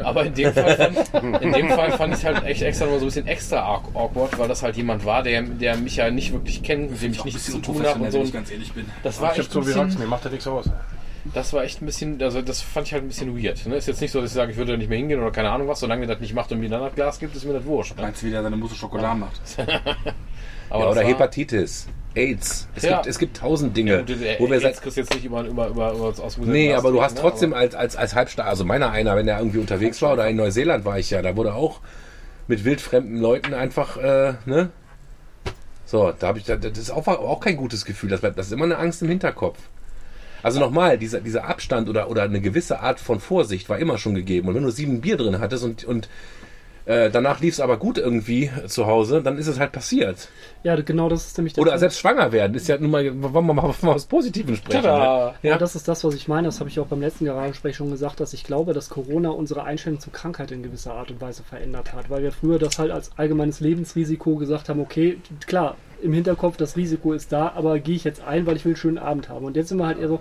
Aber 0.03 0.26
in 0.26 0.34
dem 0.34 0.53
Fall 0.53 0.76
fand, 0.76 1.14
in 1.44 1.52
dem 1.53 1.70
Fall 1.70 1.91
fand 1.91 2.14
ich 2.14 2.20
es 2.20 2.26
halt 2.26 2.44
echt 2.45 2.62
extra 2.62 2.86
noch 2.86 2.94
so 2.94 2.99
ein 2.99 3.06
bisschen 3.06 3.28
extra 3.28 3.58
awk- 3.60 3.95
awkward, 3.95 4.38
weil 4.40 4.48
das 4.48 4.64
halt 4.64 4.78
jemand 4.78 5.06
war, 5.06 5.24
der, 5.24 5.41
der 5.44 5.78
mich 5.78 5.95
ja 5.98 6.10
nicht 6.12 6.32
wirklich 6.34 6.64
kennt, 6.64 6.91
mit 6.91 7.02
dem 7.02 7.12
ich 7.14 7.24
nichts 7.26 7.45
zu 7.45 7.60
tun 7.60 7.86
habe 7.86 7.99
und 8.03 8.12
so. 8.12 8.20
wenn 8.20 8.26
ich 8.26 8.34
ganz 8.34 8.52
ehrlich 8.52 8.72
bin. 8.74 8.86
Das 9.03 9.20
war 9.22 9.32
Ich 9.32 9.38
hab 9.38 9.44
echt 9.45 9.52
so 9.52 9.60
ein 9.60 9.68
wie 9.68 9.72
Rax, 9.72 9.86
bisschen, 9.88 10.02
mir 10.02 10.08
macht 10.08 10.26
er 10.26 10.32
nichts 10.32 10.48
aus. 10.48 10.70
Das 11.36 11.53
war 11.53 11.64
echt 11.64 11.82
ein 11.82 11.86
bisschen, 11.86 12.22
also 12.24 12.41
das 12.41 12.62
fand 12.62 12.88
ich 12.88 12.94
halt 12.94 13.03
ein 13.03 13.08
bisschen 13.08 13.38
weird. 13.41 13.66
Ne? 13.68 13.76
Ist 13.76 13.88
jetzt 13.88 14.02
nicht 14.02 14.12
so, 14.12 14.22
dass 14.22 14.32
ich 14.32 14.36
sage, 14.36 14.52
ich 14.52 14.58
würde 14.58 14.72
da 14.72 14.78
nicht 14.78 14.90
mehr 14.90 14.98
hingehen 14.98 15.20
oder 15.22 15.30
keine 15.32 15.52
Ahnung 15.52 15.68
was, 15.68 15.80
solange 15.80 16.03
er 16.03 16.08
das 16.08 16.20
nicht 16.20 16.34
macht 16.34 16.52
und 16.52 16.60
mir 16.60 16.68
dann 16.70 16.82
das 16.82 16.95
Glas 16.95 17.20
gibt, 17.20 17.36
ist 17.36 17.45
mir 17.45 17.53
das 17.53 17.64
wurscht. 17.66 17.95
Ne? 17.95 18.02
Meinst 18.02 18.24
du, 18.24 18.26
wie 18.28 18.32
der 18.32 18.41
seine 18.41 18.58
Mousse 18.58 18.74
Schokolade 18.76 19.20
macht? 19.20 19.40
Aber 20.70 20.84
Ja, 20.86 20.90
oder 20.90 21.02
war- 21.02 21.03
Hepatitis, 21.08 21.88
AIDS. 22.16 22.68
Es, 22.76 22.84
Ja. 22.84 22.96
gibt, 22.98 23.08
es 23.08 23.20
gibt 23.20 23.38
tausend 23.38 23.78
Ja, 23.78 24.02
Dinge, 24.02 24.04
der 24.04 24.40
wo 24.40 24.50
wir 24.50 24.62
Aids 24.62 24.82
kriegst 24.82 24.98
du 24.98 25.02
jetzt 25.02 25.14
nicht 25.14 25.26
über, 25.26 25.44
über, 25.46 25.68
über, 25.68 25.94
über 25.94 26.06
aus 26.24 26.36
dem 26.36 26.52
Nee, 26.52 26.74
aber 26.74 26.92
du 26.92 27.02
hast 27.02 27.16
ne? 27.16 27.22
trotzdem 27.22 27.54
als, 27.54 27.74
als, 27.76 27.96
als 27.96 28.16
Halbstar, 28.16 28.46
also 28.48 28.66
meiner 28.66 28.92
einer, 28.92 29.16
wenn 29.16 29.26
der 29.26 29.38
irgendwie 29.40 29.60
unterwegs 29.60 30.02
war 30.02 30.14
oder 30.14 30.28
in 30.28 30.36
Neuseeland 30.36 30.84
war 30.86 31.00
ich 31.00 31.10
ja, 31.10 31.22
da 31.22 31.36
wurde 31.38 31.54
auch 31.54 31.80
mit 32.48 32.66
wildfremden 32.66 33.18
Leuten 33.18 33.54
einfach, 33.54 33.98
äh, 33.98 34.34
ne? 34.46 34.70
So, 35.86 36.12
da 36.18 36.28
habe 36.28 36.38
ich, 36.40 36.46
da- 36.46 36.56
das 36.58 36.78
ist 36.78 36.92
auch, 36.92 37.08
auch 37.08 37.40
kein 37.40 37.58
gutes 37.58 37.86
Gefühl, 37.86 38.10
das, 38.10 38.22
das 38.22 38.48
ist 38.48 38.52
immer 38.52 38.66
eine 38.66 38.78
Angst 38.78 39.02
im 39.02 39.10
Hinterkopf. 39.10 39.58
Also 40.44 40.60
nochmal, 40.60 40.98
dieser, 40.98 41.22
dieser 41.22 41.46
Abstand 41.46 41.88
oder, 41.88 42.10
oder 42.10 42.24
eine 42.24 42.42
gewisse 42.42 42.80
Art 42.80 43.00
von 43.00 43.20
Vorsicht 43.20 43.70
war 43.70 43.78
immer 43.78 43.98
schon 43.98 44.16
gegeben. 44.16 44.48
Und 44.48 44.56
wenn 44.56 44.64
du 44.64 44.72
sieben 44.72 45.00
Bier 45.02 45.18
drin 45.18 45.40
hattest 45.40 45.64
und, 45.64 45.84
und 45.84 46.10
äh, 46.92 47.10
danach 47.10 47.40
lief 47.40 47.54
es 47.54 47.60
aber 47.62 47.78
gut 47.78 47.98
irgendwie 47.98 48.52
zu 48.68 48.86
Hause, 48.86 49.22
dann 49.22 49.38
ist 49.38 49.48
es 49.48 49.60
halt 49.60 49.72
passiert. 49.72 50.28
Ja, 50.64 50.76
genau 50.76 51.08
das 51.08 51.28
ist 51.28 51.38
nämlich 51.38 51.54
der 51.54 51.62
Oder 51.62 51.72
Punkt. 51.72 51.80
selbst 51.80 52.00
schwanger 52.00 52.32
werden, 52.32 52.54
ist 52.56 52.68
ja 52.68 52.78
nun 52.78 52.92
mal, 52.92 53.06
wollen 53.34 53.46
wir 53.46 53.54
mal 53.54 53.72
von 53.72 53.90
was 53.90 54.06
Positiven 54.06 54.56
sprechen. 54.58 54.84
Tada! 54.84 55.34
Ne? 55.42 55.50
Ja, 55.50 55.58
das 55.58 55.76
ist 55.76 55.88
das, 55.88 56.04
was 56.04 56.14
ich 56.14 56.28
meine. 56.28 56.50
Das 56.50 56.60
habe 56.60 56.70
ich 56.70 56.80
auch 56.80 56.88
beim 56.88 57.00
letzten 57.00 57.26
Garagensprech 57.26 57.76
schon 57.78 57.90
gesagt, 57.90 58.20
dass 58.20 58.34
ich 58.34 58.44
glaube, 58.44 58.74
dass 58.74 58.90
Corona 58.90 59.30
unsere 59.30 59.64
Einstellung 59.64 60.00
zur 60.00 60.12
Krankheit 60.12 60.52
in 60.52 60.64
gewisser 60.64 60.94
Art 60.94 61.10
und 61.12 61.22
Weise 61.22 61.44
verändert 61.44 61.94
hat. 61.94 62.10
Weil 62.10 62.24
wir 62.24 62.32
früher 62.32 62.60
das 62.60 62.78
halt 62.78 62.92
als 62.92 63.12
allgemeines 63.18 63.62
Lebensrisiko 63.62 64.36
gesagt 64.36 64.68
haben, 64.68 64.82
okay, 64.82 65.18
klar, 65.48 65.78
im 66.02 66.14
Hinterkopf, 66.14 66.58
das 66.58 66.76
Risiko 66.76 67.14
ist 67.14 67.32
da, 67.32 67.54
aber 67.56 67.80
gehe 67.80 67.96
ich 67.96 68.04
jetzt 68.04 68.22
ein, 68.22 68.46
weil 68.46 68.58
ich 68.58 68.66
will 68.66 68.72
einen 68.72 68.78
schönen 68.78 68.98
Abend 68.98 69.30
haben. 69.30 69.46
Und 69.46 69.56
jetzt 69.56 69.70
sind 69.70 69.78
wir 69.78 69.88
halt 69.88 70.00
eher 70.00 70.10
so, 70.10 70.20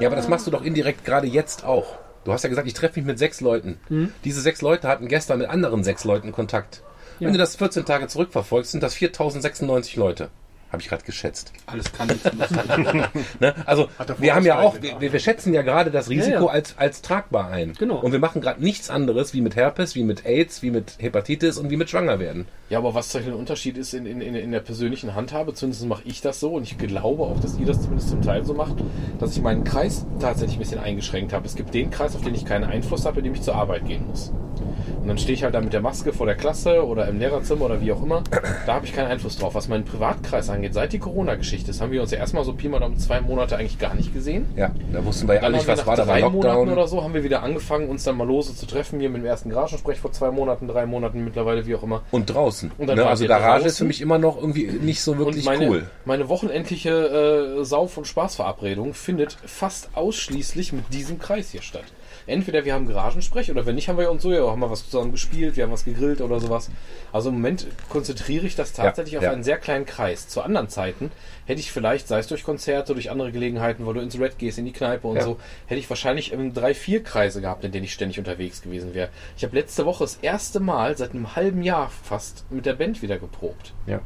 Ja, 0.00 0.08
aber 0.08 0.16
das 0.16 0.28
machst 0.28 0.46
du 0.46 0.50
doch 0.50 0.64
indirekt 0.64 1.04
gerade 1.04 1.26
jetzt 1.26 1.64
auch. 1.64 1.98
Du 2.24 2.32
hast 2.32 2.42
ja 2.42 2.48
gesagt, 2.48 2.66
ich 2.66 2.74
treffe 2.74 2.98
mich 2.98 3.06
mit 3.06 3.18
sechs 3.18 3.40
Leuten. 3.40 3.78
Diese 4.24 4.40
sechs 4.40 4.62
Leute 4.62 4.88
hatten 4.88 5.08
gestern 5.08 5.38
mit 5.38 5.48
anderen 5.48 5.84
sechs 5.84 6.04
Leuten 6.04 6.32
Kontakt. 6.32 6.82
Ja. 7.20 7.26
Wenn 7.26 7.34
du 7.34 7.38
das 7.38 7.56
14 7.56 7.84
Tage 7.84 8.08
zurückverfolgst, 8.08 8.72
sind 8.72 8.82
das 8.82 8.94
4096 8.94 9.96
Leute. 9.96 10.30
Habe 10.74 10.82
ich 10.82 10.88
gerade 10.88 11.04
geschätzt. 11.04 11.52
Alles 11.66 11.92
kann 11.92 12.08
nicht 12.08 12.24
lustig. 12.24 12.58
Ne? 13.40 13.54
Also 13.64 13.88
wir 14.18 14.34
haben 14.34 14.44
ja 14.44 14.58
auch, 14.58 14.76
wir, 14.80 15.12
wir 15.12 15.20
schätzen 15.20 15.54
ja 15.54 15.62
gerade 15.62 15.90
das 15.90 16.08
Risiko 16.08 16.46
ja. 16.46 16.52
Als, 16.52 16.76
als 16.78 17.00
tragbar 17.00 17.48
ein. 17.48 17.74
Genau. 17.78 18.00
Und 18.00 18.10
wir 18.12 18.18
machen 18.18 18.40
gerade 18.40 18.62
nichts 18.62 18.90
anderes 18.90 19.34
wie 19.34 19.40
mit 19.40 19.54
Herpes, 19.54 19.94
wie 19.94 20.02
mit 20.02 20.26
AIDS, 20.26 20.62
wie 20.62 20.70
mit 20.70 20.96
Hepatitis 20.98 21.58
und 21.58 21.70
wie 21.70 21.76
mit 21.76 21.90
Schwangerwerden. 21.90 22.46
Ja, 22.70 22.78
aber 22.78 22.94
was 22.94 23.06
tatsächlich 23.06 23.34
ein 23.34 23.38
Unterschied 23.38 23.78
ist 23.78 23.94
in, 23.94 24.04
in, 24.06 24.20
in 24.20 24.34
in 24.34 24.50
der 24.50 24.60
persönlichen 24.60 25.14
Handhabe, 25.14 25.54
zumindest 25.54 25.86
mache 25.86 26.02
ich 26.04 26.20
das 26.20 26.40
so 26.40 26.54
und 26.54 26.64
ich 26.64 26.76
glaube 26.76 27.22
auch, 27.22 27.38
dass 27.38 27.56
ihr 27.56 27.66
das 27.66 27.82
zumindest 27.82 28.08
zum 28.08 28.22
Teil 28.22 28.44
so 28.44 28.54
macht, 28.54 28.76
dass 29.20 29.36
ich 29.36 29.42
meinen 29.42 29.62
Kreis 29.62 30.04
tatsächlich 30.18 30.56
ein 30.56 30.60
bisschen 30.60 30.80
eingeschränkt 30.80 31.32
habe. 31.32 31.46
Es 31.46 31.54
gibt 31.54 31.72
den 31.72 31.90
Kreis, 31.90 32.16
auf 32.16 32.22
den 32.22 32.34
ich 32.34 32.44
keinen 32.44 32.64
Einfluss 32.64 33.06
habe, 33.06 33.18
in 33.18 33.24
dem 33.24 33.34
ich 33.34 33.42
zur 33.42 33.54
Arbeit 33.54 33.86
gehen 33.86 34.06
muss. 34.08 34.32
Und 34.60 35.08
dann 35.08 35.18
stehe 35.18 35.34
ich 35.34 35.44
halt 35.44 35.54
da 35.54 35.60
mit 35.60 35.72
der 35.72 35.80
Maske 35.80 36.12
vor 36.12 36.26
der 36.26 36.34
Klasse 36.34 36.86
oder 36.86 37.08
im 37.08 37.18
Lehrerzimmer 37.18 37.66
oder 37.66 37.80
wie 37.80 37.92
auch 37.92 38.02
immer. 38.02 38.22
Da 38.66 38.74
habe 38.74 38.86
ich 38.86 38.94
keinen 38.94 39.08
Einfluss 39.08 39.38
drauf. 39.38 39.54
Was 39.54 39.68
meinen 39.68 39.84
Privatkreis 39.84 40.48
angeht, 40.48 40.74
seit 40.74 40.92
die 40.92 40.98
Corona-Geschichte 40.98 41.70
ist, 41.70 41.80
haben 41.80 41.92
wir 41.92 42.00
uns 42.00 42.10
ja 42.10 42.18
erstmal 42.18 42.44
so 42.44 42.52
Pi 42.52 42.68
mal 42.68 42.82
um 42.82 42.96
zwei 42.98 43.20
Monate 43.20 43.56
eigentlich 43.56 43.78
gar 43.78 43.94
nicht 43.94 44.14
gesehen. 44.14 44.46
Ja, 44.56 44.70
da 44.92 45.04
wussten 45.04 45.28
wir 45.28 45.36
ja 45.36 45.42
alle 45.42 45.56
nicht, 45.56 45.68
was 45.68 45.86
war 45.86 45.96
da 45.96 46.04
drei 46.04 46.22
bei 46.22 46.28
Monaten 46.28 46.46
Lockdown. 46.46 46.72
oder 46.72 46.88
so, 46.88 47.02
haben 47.02 47.14
wir 47.14 47.24
wieder 47.24 47.42
angefangen, 47.42 47.88
uns 47.88 48.04
dann 48.04 48.16
mal 48.16 48.26
lose 48.26 48.54
zu 48.54 48.66
treffen. 48.66 49.00
Hier 49.00 49.10
mit 49.10 49.22
dem 49.22 49.26
ersten 49.26 49.50
Garagensprech 49.50 49.98
vor 49.98 50.12
zwei 50.12 50.30
Monaten, 50.30 50.68
drei 50.68 50.86
Monaten 50.86 51.24
mittlerweile, 51.24 51.66
wie 51.66 51.74
auch 51.74 51.82
immer. 51.82 52.02
Und 52.10 52.26
draußen. 52.26 52.72
Und 52.78 52.86
ne? 52.86 53.06
Also 53.06 53.26
Garage 53.26 53.58
ist 53.58 53.64
draußen. 53.64 53.76
für 53.78 53.84
mich 53.84 54.00
immer 54.00 54.18
noch 54.18 54.36
irgendwie 54.36 54.64
nicht 54.64 55.02
so 55.02 55.18
wirklich 55.18 55.44
meine, 55.44 55.68
cool. 55.68 55.86
meine 56.04 56.28
wochenendliche 56.28 57.58
äh, 57.60 57.64
Sauf- 57.64 57.96
und 57.98 58.06
Spaßverabredung 58.06 58.94
findet 58.94 59.36
fast 59.44 59.90
ausschließlich 59.94 60.72
mit 60.72 60.92
diesem 60.92 61.18
Kreis 61.18 61.50
hier 61.50 61.62
statt. 61.62 61.84
Entweder 62.26 62.64
wir 62.64 62.74
haben 62.74 62.86
Garagensprech 62.86 63.50
oder 63.50 63.66
wenn 63.66 63.74
nicht, 63.74 63.88
haben 63.88 63.98
wir 63.98 64.10
uns 64.10 64.22
so, 64.22 64.32
ja, 64.32 64.46
haben 64.46 64.60
wir 64.60 64.70
was 64.70 64.88
zusammen 64.88 65.12
gespielt, 65.12 65.56
wir 65.56 65.64
haben 65.64 65.72
was 65.72 65.84
gegrillt 65.84 66.20
oder 66.20 66.40
sowas. 66.40 66.70
Also 67.12 67.28
im 67.28 67.36
Moment 67.36 67.66
konzentriere 67.88 68.46
ich 68.46 68.56
das 68.56 68.72
tatsächlich 68.72 69.14
Ja, 69.14 69.18
auf 69.20 69.24
ja. 69.24 69.32
einen 69.32 69.42
sehr 69.44 69.58
kleinen 69.58 69.86
Kreis. 69.86 70.28
Zu 70.28 70.42
anderen 70.42 70.68
Zeiten 70.68 71.10
hätte 71.46 71.60
ich 71.60 71.70
vielleicht, 71.72 72.08
sei 72.08 72.18
es 72.18 72.26
durch 72.26 72.44
Konzerte, 72.44 72.94
durch 72.94 73.10
andere 73.10 73.32
Gelegenheiten, 73.32 73.86
weil 73.86 73.94
du 73.94 74.00
ins 74.00 74.18
Red 74.18 74.38
gehst, 74.38 74.58
in 74.58 74.64
die 74.64 74.72
Kneipe 74.72 75.06
und 75.06 75.16
Ja. 75.16 75.22
so, 75.24 75.38
hätte 75.66 75.78
ich 75.80 75.88
wahrscheinlich 75.90 76.32
ähm, 76.32 76.54
drei, 76.54 76.74
vier 76.74 77.02
Kreise 77.02 77.40
gehabt, 77.40 77.64
in 77.64 77.72
denen 77.72 77.84
ich 77.84 77.92
ständig 77.92 78.18
unterwegs 78.18 78.62
gewesen 78.62 78.94
wäre. 78.94 79.10
Ich 79.36 79.44
habe 79.44 79.54
letzte 79.56 79.84
Woche 79.86 80.04
das 80.04 80.16
erste 80.22 80.60
Mal 80.60 80.96
seit 80.96 81.10
einem 81.10 81.36
halben 81.36 81.62
Jahr 81.62 81.90
fast 81.90 82.50
mit 82.50 82.66
der 82.66 82.74
Band 82.74 83.02
wieder 83.02 83.18
geprobt. 83.18 83.72
Ja. 83.86 84.00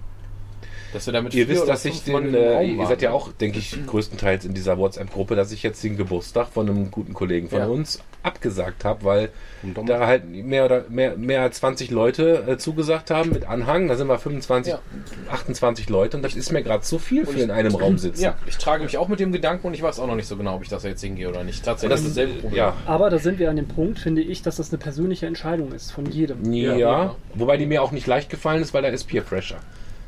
Dass 0.92 1.04
wir 1.06 1.12
damit 1.12 1.34
Ihr 1.34 1.48
wisst, 1.48 1.68
dass 1.68 1.84
ich 1.84 2.02
den, 2.04 2.34
äh, 2.34 2.64
ihr 2.64 2.86
seid 2.86 3.02
ja 3.02 3.10
auch, 3.12 3.30
denke 3.32 3.58
ich, 3.58 3.76
größtenteils 3.86 4.44
in 4.46 4.54
dieser 4.54 4.78
WhatsApp-Gruppe, 4.78 5.36
dass 5.36 5.52
ich 5.52 5.62
jetzt 5.62 5.84
den 5.84 5.96
Geburtstag 5.98 6.48
von 6.48 6.68
einem 6.68 6.90
guten 6.90 7.12
Kollegen 7.12 7.48
von 7.50 7.58
Ja. 7.58 7.66
uns 7.66 8.00
abgesagt 8.22 8.84
habe, 8.84 9.04
weil 9.04 9.28
da 9.86 10.06
halt 10.06 10.24
mehr 10.28 10.64
oder 10.64 10.84
mehr, 10.88 11.16
mehr 11.16 11.42
als 11.42 11.58
20 11.58 11.90
Leute 11.90 12.44
äh, 12.48 12.56
zugesagt 12.58 13.10
haben 13.10 13.30
mit 13.30 13.44
Anhang. 13.46 13.88
Da 13.88 13.96
sind 13.96 14.08
wir 14.08 14.18
25, 14.18 14.72
Ja. 14.72 14.80
28 15.30 15.88
Leute 15.88 16.16
und 16.16 16.22
das 16.22 16.34
ist 16.34 16.52
mir 16.52 16.62
gerade 16.62 16.82
zu 16.82 16.98
viel 16.98 17.26
für 17.26 17.36
ich- 17.36 17.42
in 17.44 17.50
einem 17.50 17.74
Raum 17.74 17.98
sitzen. 17.98 18.22
Ja, 18.22 18.36
ich 18.46 18.56
trage 18.56 18.82
mich 18.82 18.96
auch 18.98 19.08
mit 19.08 19.20
dem 19.20 19.30
Gedanken 19.30 19.66
und 19.66 19.74
ich 19.74 19.82
weiß 19.82 20.00
auch 20.00 20.06
noch 20.06 20.16
nicht 20.16 20.26
so 20.28 20.36
genau, 20.36 20.56
ob 20.56 20.62
ich 20.62 20.68
das 20.68 20.82
jetzt 20.84 21.00
hingehe 21.02 21.28
oder 21.28 21.44
nicht. 21.44 21.64
Tatsächlich 21.64 21.98
Das 22.00 22.08
dasselbe 22.08 22.34
Problem. 22.40 22.56
ja, 22.58 22.74
aber 22.86 23.10
da 23.10 23.18
sind 23.18 23.38
wir 23.38 23.50
an 23.50 23.56
dem 23.56 23.68
Punkt, 23.68 23.98
finde 23.98 24.22
ich, 24.22 24.42
dass 24.42 24.56
das 24.56 24.70
eine 24.70 24.78
persönliche 24.78 25.26
Entscheidung 25.26 25.72
ist 25.72 25.92
von 25.92 26.06
jedem. 26.06 26.52
ja, 26.52 26.74
ja. 26.76 27.14
wobei 27.34 27.56
die 27.56 27.66
mir 27.66 27.82
auch 27.82 27.92
nicht 27.92 28.06
leicht 28.06 28.30
gefallen 28.30 28.62
ist, 28.62 28.72
weil 28.74 28.82
da 28.82 28.88
ist 28.88 29.04
Peer 29.04 29.22
Pressure. 29.22 29.58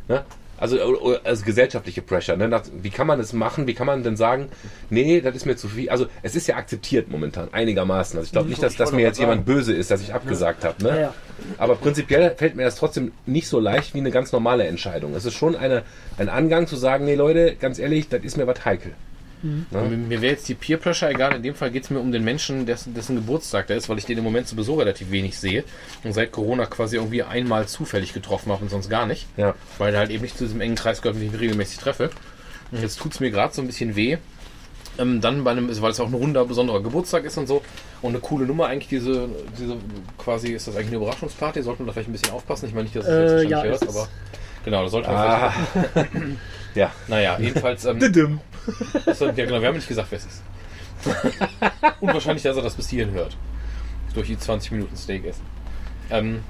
Ne? 0.09 0.25
Also, 0.61 0.77
äh, 0.77 1.19
also 1.25 1.45
gesellschaftliche 1.45 2.03
Pressure. 2.03 2.37
Ne? 2.37 2.49
Nach, 2.49 2.63
wie 2.81 2.91
kann 2.91 3.07
man 3.07 3.19
das 3.19 3.33
machen? 3.33 3.67
Wie 3.67 3.75
kann 3.75 3.87
man 3.87 4.03
denn 4.03 4.17
sagen, 4.17 4.49
nee, 4.91 5.21
das 5.21 5.35
ist 5.35 5.47
mir 5.47 5.57
zu 5.57 5.69
viel? 5.69 5.91
Also 5.91 6.07
es 6.23 6.37
ist 6.37 6.47
ja 6.47 6.57
akzeptiert 6.57 7.09
momentan, 7.09 7.49
einigermaßen. 7.53 8.19
Also 8.19 8.27
ich 8.27 8.33
glaube 8.33 8.49
nicht, 8.49 8.63
dass, 8.63 8.77
dass 8.77 8.93
mir 8.93 9.03
jetzt 9.03 9.19
jemand 9.19 9.47
böse 9.47 9.75
ist, 9.75 9.91
dass 9.91 10.03
ich 10.03 10.15
abgesagt 10.15 10.65
habe. 10.65 10.83
Ne? 10.83 10.89
Ja, 10.91 11.01
ja. 11.01 11.15
Aber 11.59 11.75
prinzipiell 11.77 12.35
fällt 12.37 12.55
mir 12.55 12.65
das 12.65 12.77
trotzdem 12.77 13.13
nicht 13.27 13.49
so 13.49 13.59
leicht 13.59 13.95
wie 13.95 13.99
eine 13.99 14.11
ganz 14.11 14.31
normale 14.33 14.67
Entscheidung. 14.67 15.15
Es 15.15 15.25
ist 15.25 15.35
schon 15.35 15.57
eine, 15.57 15.83
ein 16.19 16.29
Angang 16.29 16.67
zu 16.67 16.77
sagen, 16.77 17.07
nee 17.07 17.15
Leute, 17.15 17.57
ganz 17.59 17.79
ehrlich, 17.79 18.09
das 18.09 18.23
ist 18.23 18.37
mir 18.37 18.47
was 18.47 18.65
heikel. 18.65 18.93
Mir, 19.43 19.81
mir 19.83 20.21
wäre 20.23 20.33
jetzt 20.33 20.49
die 20.49 20.55
Peer 20.55 20.77
Pressure 20.77 21.11
egal. 21.11 21.35
In 21.37 21.43
dem 21.43 21.55
Fall 21.55 21.71
geht 21.71 21.85
es 21.85 21.91
mir 21.91 21.99
um 22.01 22.13
den 22.13 22.25
Menschen, 22.25 22.67
dessen, 22.67 22.95
dessen 22.95 23.17
Geburtstag 23.17 23.67
da 23.69 23.75
ist, 23.75 23.89
weil 23.89 23.99
ich 23.99 24.05
den 24.05 24.19
im 24.19 24.25
Moment 24.25 24.49
sowieso 24.49 24.75
relativ 24.75 25.11
wenig 25.11 25.39
sehe 25.39 25.65
und 26.05 26.13
seit 26.13 26.33
Corona 26.33 26.67
quasi 26.67 26.97
irgendwie 26.97 27.23
einmal 27.23 27.67
zufällig 27.69 28.13
getroffen 28.13 28.53
habe 28.53 28.63
und 28.63 28.71
sonst 28.71 28.91
gar 28.91 29.07
nicht. 29.07 29.27
Ja. 29.37 29.55
Weil 29.79 29.95
er 29.95 30.01
halt 30.01 30.11
eben 30.11 30.23
nicht 30.23 30.37
zu 30.37 30.45
diesem 30.45 30.61
engen 30.61 30.75
Kreis 30.77 31.01
gehört, 31.03 31.17
den 31.17 31.25
ich 31.27 31.33
mich 31.33 31.41
regelmäßig 31.41 31.79
treffe. 31.79 32.11
Und 32.73 32.83
jetzt 32.83 32.99
tut 32.99 33.13
es 33.13 33.21
mir 33.21 33.31
gerade 33.31 33.55
so 33.55 33.63
ein 33.63 33.67
bisschen 33.67 33.97
weh. 33.97 34.19
Ähm, 34.99 35.21
dann 35.21 35.45
bei 35.45 35.53
einem, 35.53 35.69
weil 35.83 35.91
es 35.91 36.01
auch 36.01 36.09
ein 36.09 36.15
runder, 36.15 36.45
besonderer 36.45 36.83
Geburtstag 36.83 37.25
ist 37.25 37.39
und 37.39 37.47
so. 37.47 37.63
Und 38.03 38.11
eine 38.11 38.21
coole 38.21 38.45
Nummer 38.45 38.67
eigentlich, 38.67 38.89
diese, 38.89 39.29
diese 39.59 39.77
quasi, 40.19 40.49
ist 40.53 40.67
das 40.69 40.75
eigentlich 40.75 40.89
eine 40.89 40.97
Überraschungsparty? 40.97 41.63
Sollten 41.63 41.85
wir 41.85 41.87
da 41.87 41.93
vielleicht 41.93 42.09
ein 42.09 42.13
bisschen 42.13 42.33
aufpassen? 42.33 42.67
Ich 42.67 42.75
meine 42.75 42.85
nicht, 42.85 42.97
dass 42.97 43.07
es 43.07 43.11
Äh, 43.11 43.41
jetzt 43.43 43.51
ja, 43.51 43.57
wahrscheinlich 43.59 43.81
ist 43.83 43.87
hört, 43.87 43.97
aber 43.97 44.09
genau, 44.65 44.83
da 44.83 44.89
sollten 44.89 45.09
wir 45.11 45.17
Ah, 45.17 45.53
vielleicht. 45.83 46.11
ja. 46.75 46.93
Naja, 47.09 47.39
jedenfalls. 47.41 47.85
Ähm, 47.87 47.99
Achso, 49.07 49.27
ja, 49.27 49.33
genau, 49.33 49.61
wir 49.61 49.69
haben 49.69 49.77
nicht 49.77 49.89
gesagt, 49.89 50.09
wer 50.11 50.19
es 50.19 50.27
ist. 50.27 50.43
Unwahrscheinlich, 52.01 52.43
dass 52.43 52.57
er 52.57 52.63
das 52.63 52.75
bis 52.75 52.89
hierhin 52.89 53.13
hört. 53.15 53.37
Durch 54.15 54.27
die 54.27 54.39
20 54.39 54.73
Minuten 54.73 54.97
Steak 54.97 55.25
essen. 55.25 55.45
Ähm, 56.11 56.41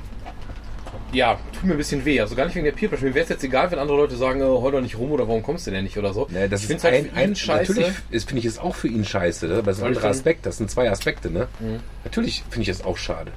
ja, 1.13 1.39
tut 1.53 1.65
mir 1.65 1.73
ein 1.73 1.77
bisschen 1.77 2.05
weh. 2.05 2.21
Also 2.21 2.35
gar 2.35 2.47
nicht 2.47 2.55
wegen 2.55 2.65
der 2.65 2.73
Peer 2.73 2.89
Pressure. 2.89 3.09
Mir 3.09 3.15
wäre 3.15 3.25
es 3.25 3.29
jetzt 3.29 3.45
egal, 3.45 3.71
wenn 3.71 3.79
andere 3.79 3.97
Leute 3.97 4.17
sagen, 4.17 4.43
oh, 4.43 4.63
heul 4.63 4.73
doch 4.73 4.81
nicht 4.81 4.97
rum 4.99 5.13
oder 5.13 5.27
warum 5.29 5.43
kommst 5.43 5.67
du 5.67 5.71
denn 5.71 5.85
nicht 5.85 5.99
oder 5.99 6.13
so. 6.15 6.27
Nee, 6.31 6.49
das 6.49 6.65
ich 6.65 6.71
ist 6.71 6.85
halt 6.85 6.95
ein, 6.95 7.05
für 7.05 7.09
ihn 7.11 7.17
ein, 7.17 7.37
scheiße. 7.37 7.73
Natürlich 7.73 7.95
ist- 8.11 8.29
finde 8.29 8.41
ich 8.41 8.47
es 8.47 8.59
auch 8.59 8.75
für 8.75 8.89
ihn 8.89 9.05
scheiße. 9.05 9.47
Ne? 9.47 9.55
Aber 9.55 9.63
das 9.63 9.79
ist 9.79 9.83
ein 9.83 9.89
anderer 9.89 10.09
Aspekt. 10.09 10.47
Das 10.47 10.57
sind 10.57 10.71
zwei 10.71 10.91
Aspekte. 10.91 11.31
Ne? 11.31 11.49
Natürlich 12.05 12.43
finde 12.51 12.63
ich 12.63 12.69
es 12.69 12.85
auch 12.85 12.97
schade. 12.97 13.33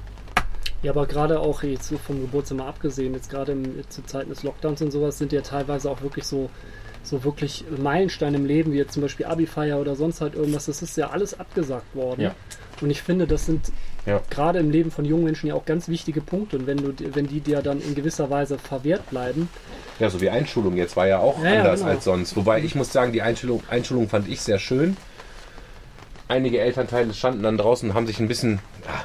Ja, 0.82 0.90
aber 0.92 1.06
gerade 1.06 1.40
auch 1.40 1.62
jetzt 1.62 1.88
so 1.88 1.96
vom 1.98 2.20
Geburtstag 2.20 2.58
mal 2.58 2.68
abgesehen, 2.68 3.14
jetzt 3.14 3.30
gerade 3.30 3.56
zu 3.88 4.04
Zeiten 4.04 4.28
des 4.30 4.42
Lockdowns 4.42 4.82
und 4.82 4.90
sowas, 4.90 5.16
sind 5.18 5.32
ja 5.32 5.40
teilweise 5.40 5.90
auch 5.90 6.02
wirklich 6.02 6.26
so, 6.26 6.50
so 7.06 7.22
wirklich 7.24 7.64
Meilensteine 7.76 8.36
im 8.36 8.46
Leben, 8.46 8.72
wie 8.72 8.76
jetzt 8.78 8.92
zum 8.94 9.02
Beispiel 9.02 9.26
Abi-Feier 9.26 9.78
oder 9.80 9.94
sonst 9.96 10.20
halt 10.20 10.34
irgendwas. 10.34 10.66
Das 10.66 10.82
ist 10.82 10.96
ja 10.96 11.10
alles 11.10 11.38
abgesagt 11.38 11.94
worden. 11.94 12.20
Ja. 12.22 12.34
Und 12.80 12.90
ich 12.90 13.02
finde, 13.02 13.26
das 13.26 13.46
sind 13.46 13.70
Ja. 14.06 14.20
gerade 14.30 14.58
im 14.58 14.70
Leben 14.70 14.90
von 14.90 15.04
jungen 15.04 15.24
Menschen 15.24 15.46
ja 15.48 15.54
auch 15.54 15.64
ganz 15.64 15.88
wichtige 15.88 16.20
Punkte. 16.20 16.58
Und 16.58 16.66
wenn 16.66 16.76
du, 16.78 16.92
die- 16.92 17.14
wenn 17.14 17.26
die 17.26 17.40
dir 17.40 17.62
dann 17.62 17.80
in 17.80 17.94
gewisser 17.94 18.28
Weise 18.30 18.58
verwehrt 18.58 19.08
bleiben, 19.10 19.48
Ja, 20.00 20.10
so 20.10 20.20
wie 20.20 20.28
Einschulung 20.28 20.76
jetzt 20.76 20.96
war 20.96 21.06
ja 21.06 21.18
auch 21.20 21.40
Ja, 21.44 21.52
anders 21.60 21.80
genau. 21.80 21.92
als 21.92 22.04
sonst. 22.04 22.34
Wobei 22.36 22.60
ich 22.62 22.74
muss 22.74 22.92
sagen, 22.92 23.12
die 23.12 23.22
Einschulung, 23.22 23.62
Einschulung 23.70 24.08
fand 24.08 24.26
ich 24.28 24.40
sehr 24.40 24.58
schön. 24.58 24.96
Einige 26.26 26.58
Elternteile 26.58 27.12
standen 27.14 27.42
dann 27.42 27.58
draußen 27.58 27.90
und 27.90 27.94
haben 27.94 28.06
sich 28.06 28.18
ein 28.18 28.28
bisschen 28.28 28.58
ja, 28.86 29.04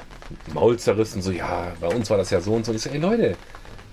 Maul 0.53 0.77
zerrissen. 0.79 1.21
So, 1.21 1.31
ja, 1.31 1.73
bei 1.81 1.87
uns 1.87 2.09
war 2.09 2.17
das 2.17 2.29
ja 2.31 2.39
so 2.41 2.53
und 2.53 2.65
so. 2.65 2.71
Und 2.71 2.77
ich 2.77 2.81
so, 2.83 2.89
ey 2.89 2.97
Leute, 2.97 3.35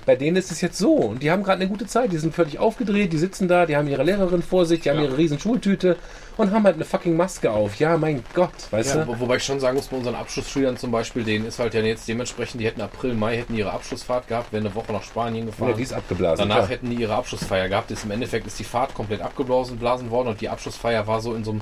bei 0.06 0.16
denen 0.16 0.36
ist 0.36 0.50
es 0.52 0.60
jetzt 0.60 0.78
so. 0.78 0.94
Und 0.94 1.22
die 1.22 1.30
haben 1.30 1.42
gerade 1.42 1.60
eine 1.60 1.68
gute 1.68 1.86
Zeit. 1.86 2.12
Die 2.12 2.16
sind 2.18 2.34
völlig 2.34 2.58
aufgedreht, 2.58 3.12
die 3.12 3.18
sitzen 3.18 3.48
da, 3.48 3.66
die 3.66 3.76
haben 3.76 3.88
ihre 3.88 4.04
Lehrerin 4.04 4.42
vor 4.42 4.64
sich, 4.64 4.80
die 4.80 4.90
haben 4.90 4.98
Ja. 4.98 5.04
ihre 5.04 5.18
riesen 5.18 5.38
Schultüte 5.38 5.96
und 6.36 6.52
haben 6.52 6.64
halt 6.64 6.76
eine 6.76 6.84
fucking 6.84 7.16
Maske 7.16 7.50
auf. 7.50 7.74
Ja, 7.76 7.96
mein 7.98 8.22
Gott, 8.32 8.50
weißt 8.70 8.94
Ja, 8.94 9.04
du? 9.04 9.08
wo- 9.08 9.20
wobei 9.20 9.36
ich 9.36 9.44
schon 9.44 9.58
sagen 9.60 9.76
muss, 9.76 9.88
bei 9.88 9.96
unseren 9.96 10.14
Abschlussschülern 10.14 10.76
zum 10.76 10.90
Beispiel, 10.92 11.24
denen 11.24 11.46
ist 11.46 11.58
halt 11.58 11.74
ja 11.74 11.80
jetzt 11.80 12.06
dementsprechend, 12.08 12.60
die 12.60 12.66
hätten 12.66 12.80
April, 12.80 13.14
Mai 13.14 13.36
hätten 13.36 13.54
ihre 13.56 13.72
Abschlussfahrt 13.72 14.28
gehabt, 14.28 14.52
wären 14.52 14.64
eine 14.66 14.74
Woche 14.74 14.92
nach 14.92 15.02
Spanien 15.02 15.46
gefahren. 15.46 15.70
Ja, 15.70 15.76
die 15.76 15.82
ist 15.82 15.92
abgeblasen. 15.92 16.38
Danach 16.48 16.56
klar. 16.66 16.68
hätten 16.68 16.88
die 16.90 16.96
ihre 16.96 17.14
Abschlussfeier 17.14 17.68
gehabt. 17.68 17.90
Ist 17.90 18.04
Im 18.04 18.12
Endeffekt 18.12 18.46
ist 18.46 18.58
die 18.58 18.64
Fahrt 18.64 18.94
komplett 18.94 19.20
abgeblasen 19.22 19.76
blasen 19.76 20.10
worden 20.10 20.28
und 20.28 20.40
die 20.40 20.48
Abschlussfeier 20.48 21.06
war 21.06 21.20
so 21.20 21.34
in 21.34 21.42
so 21.44 21.50
einem 21.50 21.60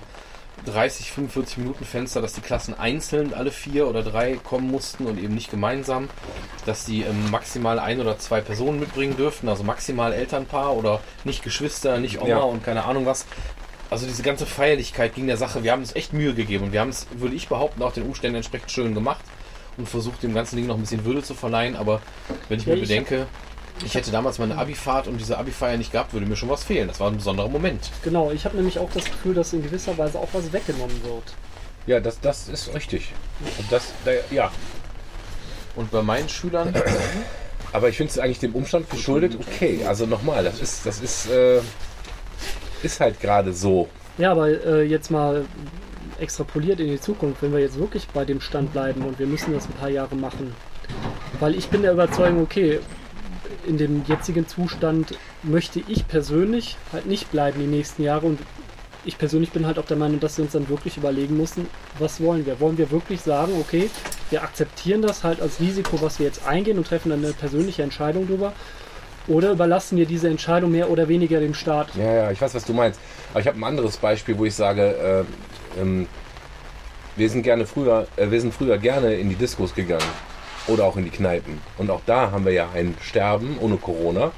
30, 0.67 1.11
45 1.13 1.59
Minuten 1.59 1.85
Fenster, 1.85 2.23
dass 2.23 2.33
die 2.33 2.41
Klassen 2.41 2.73
einzeln 2.79 3.35
alle 3.35 3.51
vier 3.51 3.87
oder 3.87 4.03
drei 4.03 4.37
kommen 4.43 4.71
mussten 4.71 5.05
und 5.07 5.19
eben 5.19 5.35
nicht 5.35 5.51
gemeinsam, 5.51 6.09
dass 6.65 6.85
die 6.87 7.03
ähm, 7.03 7.31
maximal 7.31 7.79
ein 7.79 8.01
oder 8.01 8.19
zwei 8.19 8.41
Personen 8.41 8.81
mitbringen 8.81 9.17
dürften, 9.17 9.49
also 9.49 9.63
maximal 9.63 10.13
Elternpaar 10.13 10.75
oder 10.75 11.01
nicht 11.25 11.43
Geschwister, 11.43 11.99
nicht 11.99 12.19
Oma 12.21 12.29
Ja. 12.29 12.37
und 12.39 12.65
keine 12.65 12.85
Ahnung 12.85 13.05
was. 13.05 13.27
Also 13.91 14.07
diese 14.07 14.23
ganze 14.23 14.47
Feierlichkeit 14.47 15.15
ging 15.15 15.27
der 15.27 15.37
Sache, 15.37 15.63
wir 15.63 15.73
haben 15.73 15.81
uns 15.83 15.95
echt 15.95 16.15
Mühe 16.15 16.33
gegeben 16.35 16.65
und 16.65 16.73
wir 16.73 16.81
haben 16.81 16.89
es, 16.89 17.07
würde 17.15 17.35
ich 17.35 17.49
behaupten, 17.49 17.83
auch 17.83 17.93
den 17.93 18.05
Umständen 18.05 18.37
entsprechend 18.37 18.71
schön 18.71 18.95
gemacht 18.95 19.25
und 19.77 19.89
versucht 19.89 20.23
dem 20.23 20.35
ganzen 20.35 20.57
Ding 20.57 20.67
noch 20.67 20.77
ein 20.77 20.81
bisschen 20.81 21.05
Würde 21.05 21.23
zu 21.23 21.35
verleihen, 21.35 21.77
aber 21.77 22.01
wenn 22.49 22.59
ich 22.59 22.65
Ja, 22.67 22.75
mir 22.75 22.81
ich- 22.81 22.89
bedenke, 22.89 23.27
ich 23.85 23.95
hätte 23.95 24.11
damals 24.11 24.39
meine 24.39 24.57
Abifahrt 24.57 25.07
und 25.07 25.19
diese 25.19 25.39
Abifeier 25.39 25.77
nicht 25.77 25.93
gehabt, 25.93 26.13
würde 26.13 26.27
mir 26.27 26.37
schon 26.37 26.49
was 26.49 26.65
fehlen. 26.65 26.89
Das 26.89 27.01
war 27.01 27.11
ein 27.11 27.17
besonderer 27.17 27.49
Moment. 27.49 27.91
Genau, 28.03 28.31
ich 28.31 28.45
habe 28.45 28.57
nämlich 28.57 28.79
auch 28.79 28.91
das 28.93 29.05
Gefühl, 29.05 29.35
dass 29.35 29.53
in 29.53 29.63
gewisser 29.63 29.97
Weise 29.99 30.19
auch 30.19 30.29
was 30.33 30.53
weggenommen 30.53 31.03
wird. 31.03 31.35
Ja, 31.87 32.01
das, 32.01 32.21
das 32.21 32.49
ist 32.49 32.73
richtig. 32.75 33.13
Und 33.59 33.71
das, 33.71 33.93
da, 34.05 34.13
ja. 34.31 34.51
Und 35.77 35.91
bei 35.91 36.03
meinen 36.03 36.29
Schülern, 36.29 36.73
Aber 37.75 37.89
ich 37.89 37.97
finde 37.97 38.13
es 38.13 38.21
eigentlich 38.21 38.39
dem 38.39 38.55
Umstand 38.55 38.89
geschuldet, 38.89 39.37
okay. 39.37 39.85
Also 39.85 40.07
nochmal, 40.07 40.45
das 40.45 40.61
ist, 40.61 40.87
das 40.87 41.01
ist, 41.01 41.29
äh, 41.29 41.61
ist 42.85 43.01
halt 43.01 43.21
gerade 43.21 43.53
so. 43.53 43.89
Ja, 44.17 44.31
aber 44.31 44.47
äh, 44.49 44.85
jetzt 44.85 45.11
mal 45.11 45.45
extrapoliert 46.21 46.79
in 46.79 46.87
die 46.87 47.01
Zukunft, 47.01 47.43
wenn 47.43 47.53
wir 47.53 47.59
jetzt 47.59 47.77
wirklich 47.77 48.07
bei 48.15 48.25
dem 48.25 48.41
Stand 48.41 48.73
bleiben 48.73 49.03
und 49.03 49.19
wir 49.19 49.27
müssen 49.27 49.53
das 49.53 49.67
ein 49.67 49.73
paar 49.73 49.89
Jahre 49.89 50.15
machen. 50.15 50.55
Weil 51.41 51.57
ich 51.57 51.67
bin 51.67 51.83
der 51.83 51.91
Überzeugung, 51.91 52.43
okay, 52.43 52.79
in 53.67 53.79
dem 53.79 54.05
jetzigen 54.07 54.47
Zustand 54.47 55.19
möchte 55.43 55.81
ich 55.89 56.07
persönlich 56.09 56.77
halt 56.93 57.07
nicht 57.07 57.31
bleiben 57.31 57.61
die 57.61 57.67
nächsten 57.67 58.03
Jahre 58.03 58.27
und 58.27 58.39
ich 59.07 59.19
persönlich 59.19 59.51
bin 59.51 59.67
halt 59.67 59.79
auch 59.79 59.85
der 59.85 59.97
Meinung, 59.97 60.19
dass 60.21 60.39
wir 60.39 60.45
uns 60.45 60.53
dann 60.53 60.69
wirklich 60.69 60.97
überlegen 60.97 61.37
müssen, 61.37 61.67
was 61.99 62.23
wollen 62.23 62.47
wir? 62.47 62.59
Wollen 62.61 62.79
wir 62.79 62.91
wirklich 62.91 63.21
sagen, 63.21 63.53
okay, 63.61 63.91
wir 64.31 64.43
akzeptieren 64.43 65.03
das 65.03 65.25
halt 65.25 65.41
als 65.41 65.61
Risiko, 65.61 66.01
was 66.01 66.19
wir 66.19 66.27
jetzt 66.27 66.47
eingehen 66.47 66.79
und 66.79 66.87
treffen 66.87 67.11
dann 67.11 67.23
eine 67.23 67.35
persönliche 67.35 67.83
Entscheidung 67.83 68.27
drüber? 68.27 68.53
Oder 69.27 69.53
überlassen 69.53 69.97
wir 69.97 70.07
diese 70.07 70.29
Entscheidung 70.29 70.71
mehr 70.71 70.91
oder 70.91 71.09
weniger 71.09 71.41
dem 71.41 71.55
Staat? 71.55 71.89
Ja, 71.97 72.15
ja, 72.15 72.31
ich 72.31 72.41
weiß, 72.41 72.55
was 72.55 72.65
du 72.65 72.75
meinst. 72.75 73.01
Aber 73.31 73.41
ich 73.41 73.47
habe 73.47 73.59
ein 73.59 73.65
anderes 73.65 73.97
Beispiel, 73.97 74.37
wo 74.37 74.45
ich 74.45 74.55
sage, 74.55 75.27
äh, 75.77 75.81
ähm, 75.81 76.07
wir 77.17 77.31
sind 77.31 77.43
gerne 77.43 77.67
früher, 77.67 78.07
äh, 78.17 78.31
wir 78.31 78.41
sind 78.41 78.53
früher 78.53 78.77
gerne 78.77 79.15
in 79.15 79.29
die 79.29 79.37
Diskos 79.37 79.75
gegangen 79.75 80.05
oder 80.67 80.85
auch 80.85 80.97
in 80.97 81.05
die 81.05 81.11
Kneipen. 81.11 81.61
Und 81.79 81.91
auch 81.91 82.01
da 82.07 82.31
haben 82.31 82.45
wir 82.45 82.53
ja 82.53 82.69
ein 82.75 82.95
Sterben 83.03 83.59
ohne 83.61 83.77
Corona. 83.77 84.33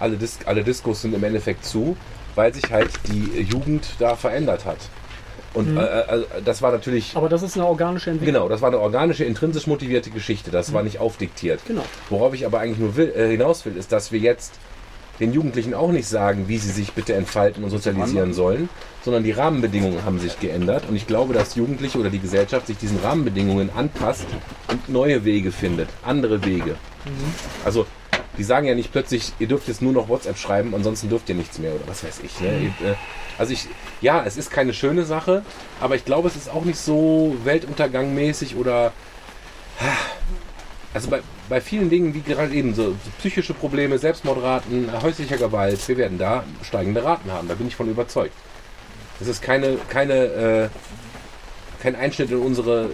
Alle, 0.00 0.16
Dis 0.16 0.38
alle 0.46 0.62
Diskos 0.64 1.02
sind 1.02 1.14
im 1.14 1.24
Endeffekt 1.24 1.64
zu, 1.64 1.96
weil 2.34 2.54
sich 2.54 2.70
halt 2.70 2.90
die 3.06 3.42
Jugend 3.42 3.86
da 3.98 4.14
verändert 4.16 4.64
hat. 4.64 4.78
Und 5.54 5.76
äh, 5.76 5.80
äh, 5.80 6.24
das 6.44 6.62
war 6.62 6.70
natürlich, 6.70 7.16
Aber 7.16 7.28
das 7.28 7.42
ist 7.42 7.56
eine 7.56 7.66
organische 7.66 8.10
Entwicklung. 8.10 8.34
genau, 8.34 8.48
das 8.48 8.60
war 8.60 8.68
eine 8.68 8.78
organische, 8.78 9.24
intrinsisch 9.24 9.66
motivierte 9.66 10.10
Geschichte. 10.10 10.50
Das 10.50 10.72
war 10.72 10.82
nicht 10.82 11.00
aufdiktiert. 11.00 11.60
Genau. 11.66 11.84
Worauf 12.10 12.34
ich 12.34 12.44
aber 12.46 12.60
eigentlich 12.60 12.78
nur 12.78 12.96
will, 12.96 13.12
äh, 13.16 13.30
hinaus 13.30 13.64
will, 13.64 13.76
ist, 13.76 13.90
dass 13.90 14.12
wir 14.12 14.20
jetzt 14.20 14.52
den 15.20 15.32
Jugendlichen 15.32 15.74
auch 15.74 15.90
nicht 15.90 16.08
sagen, 16.08 16.48
wie 16.48 16.58
sie 16.58 16.70
sich 16.70 16.92
bitte 16.92 17.14
entfalten 17.14 17.64
und 17.64 17.70
sozialisieren 17.70 18.32
sollen, 18.32 18.68
sondern 19.04 19.24
die 19.24 19.32
Rahmenbedingungen 19.32 20.04
haben 20.04 20.18
sich 20.18 20.38
geändert. 20.38 20.84
Und 20.88 20.96
ich 20.96 21.06
glaube, 21.06 21.34
dass 21.34 21.54
Jugendliche 21.54 21.98
oder 21.98 22.10
die 22.10 22.18
Gesellschaft 22.18 22.66
sich 22.66 22.78
diesen 22.78 22.98
Rahmenbedingungen 23.00 23.70
anpasst 23.74 24.26
und 24.68 24.88
neue 24.88 25.24
Wege 25.24 25.52
findet, 25.52 25.88
andere 26.04 26.44
Wege. 26.44 26.76
Also, 27.64 27.86
die 28.36 28.44
sagen 28.44 28.66
ja 28.66 28.74
nicht 28.74 28.92
plötzlich, 28.92 29.32
ihr 29.40 29.48
dürft 29.48 29.66
jetzt 29.66 29.82
nur 29.82 29.92
noch 29.92 30.08
WhatsApp 30.08 30.38
schreiben, 30.38 30.74
ansonsten 30.74 31.08
dürft 31.08 31.28
ihr 31.28 31.34
nichts 31.34 31.58
mehr 31.58 31.74
oder 31.74 31.88
was 31.88 32.04
weiß 32.04 32.20
ich. 32.22 32.40
Ne? 32.40 32.72
Ihr, 32.80 32.90
äh, 32.90 32.94
Also 33.36 33.52
ich, 33.52 33.66
ja, 34.00 34.24
es 34.24 34.36
ist 34.36 34.50
keine 34.50 34.72
schöne 34.72 35.04
Sache, 35.04 35.42
aber 35.80 35.96
ich 35.96 36.04
glaube, 36.04 36.28
es 36.28 36.36
ist 36.36 36.48
auch 36.48 36.64
nicht 36.64 36.78
so 36.78 37.36
weltuntergangmäßig 37.44 38.54
oder 38.56 38.92
also 40.94 41.10
bei, 41.10 41.20
bei 41.48 41.60
vielen 41.60 41.90
Dingen, 41.90 42.14
wie 42.14 42.20
gerade 42.20 42.52
eben 42.52 42.74
so, 42.74 42.90
so 42.90 43.10
psychische 43.18 43.54
Probleme, 43.54 43.98
Selbstmordraten, 43.98 44.90
häuslicher 45.02 45.36
Gewalt, 45.36 45.86
wir 45.88 45.96
werden 45.96 46.18
da 46.18 46.44
steigende 46.62 47.02
Raten 47.02 47.32
haben. 47.32 47.48
Da 47.48 47.54
bin 47.54 47.68
ich 47.68 47.76
von 47.76 47.88
überzeugt. 47.88 48.34
Das 49.18 49.28
ist 49.28 49.42
keine, 49.42 49.76
keine, 49.88 50.14
äh, 50.14 50.68
kein 51.82 51.96
Einschnitt 51.96 52.30
in 52.30 52.38
unsere 52.38 52.90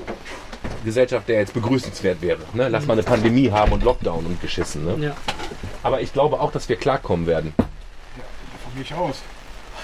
Gesellschaft, 0.85 1.29
der 1.29 1.41
jetzt 1.41 1.55
begrüßenswert 1.55 2.23
wäre. 2.23 2.41
Ne? 2.55 2.69
Lass 2.69 2.87
mal 2.87 2.95
eine 2.95 3.03
Pandemie 3.03 3.51
haben 3.51 3.73
und 3.73 3.83
Lockdown 3.83 4.25
und 4.25 4.41
geschissen. 4.41 4.85
Ne? 4.85 5.07
Ja. 5.07 5.17
Aber 5.83 6.01
ich 6.01 6.13
glaube 6.13 6.41
auch, 6.41 6.53
dass 6.53 6.69
wir 6.69 6.77
klarkommen 6.77 7.27
werden. 7.27 7.55
Von 7.57 8.79
mich 8.79 8.95
aus. 8.95 9.23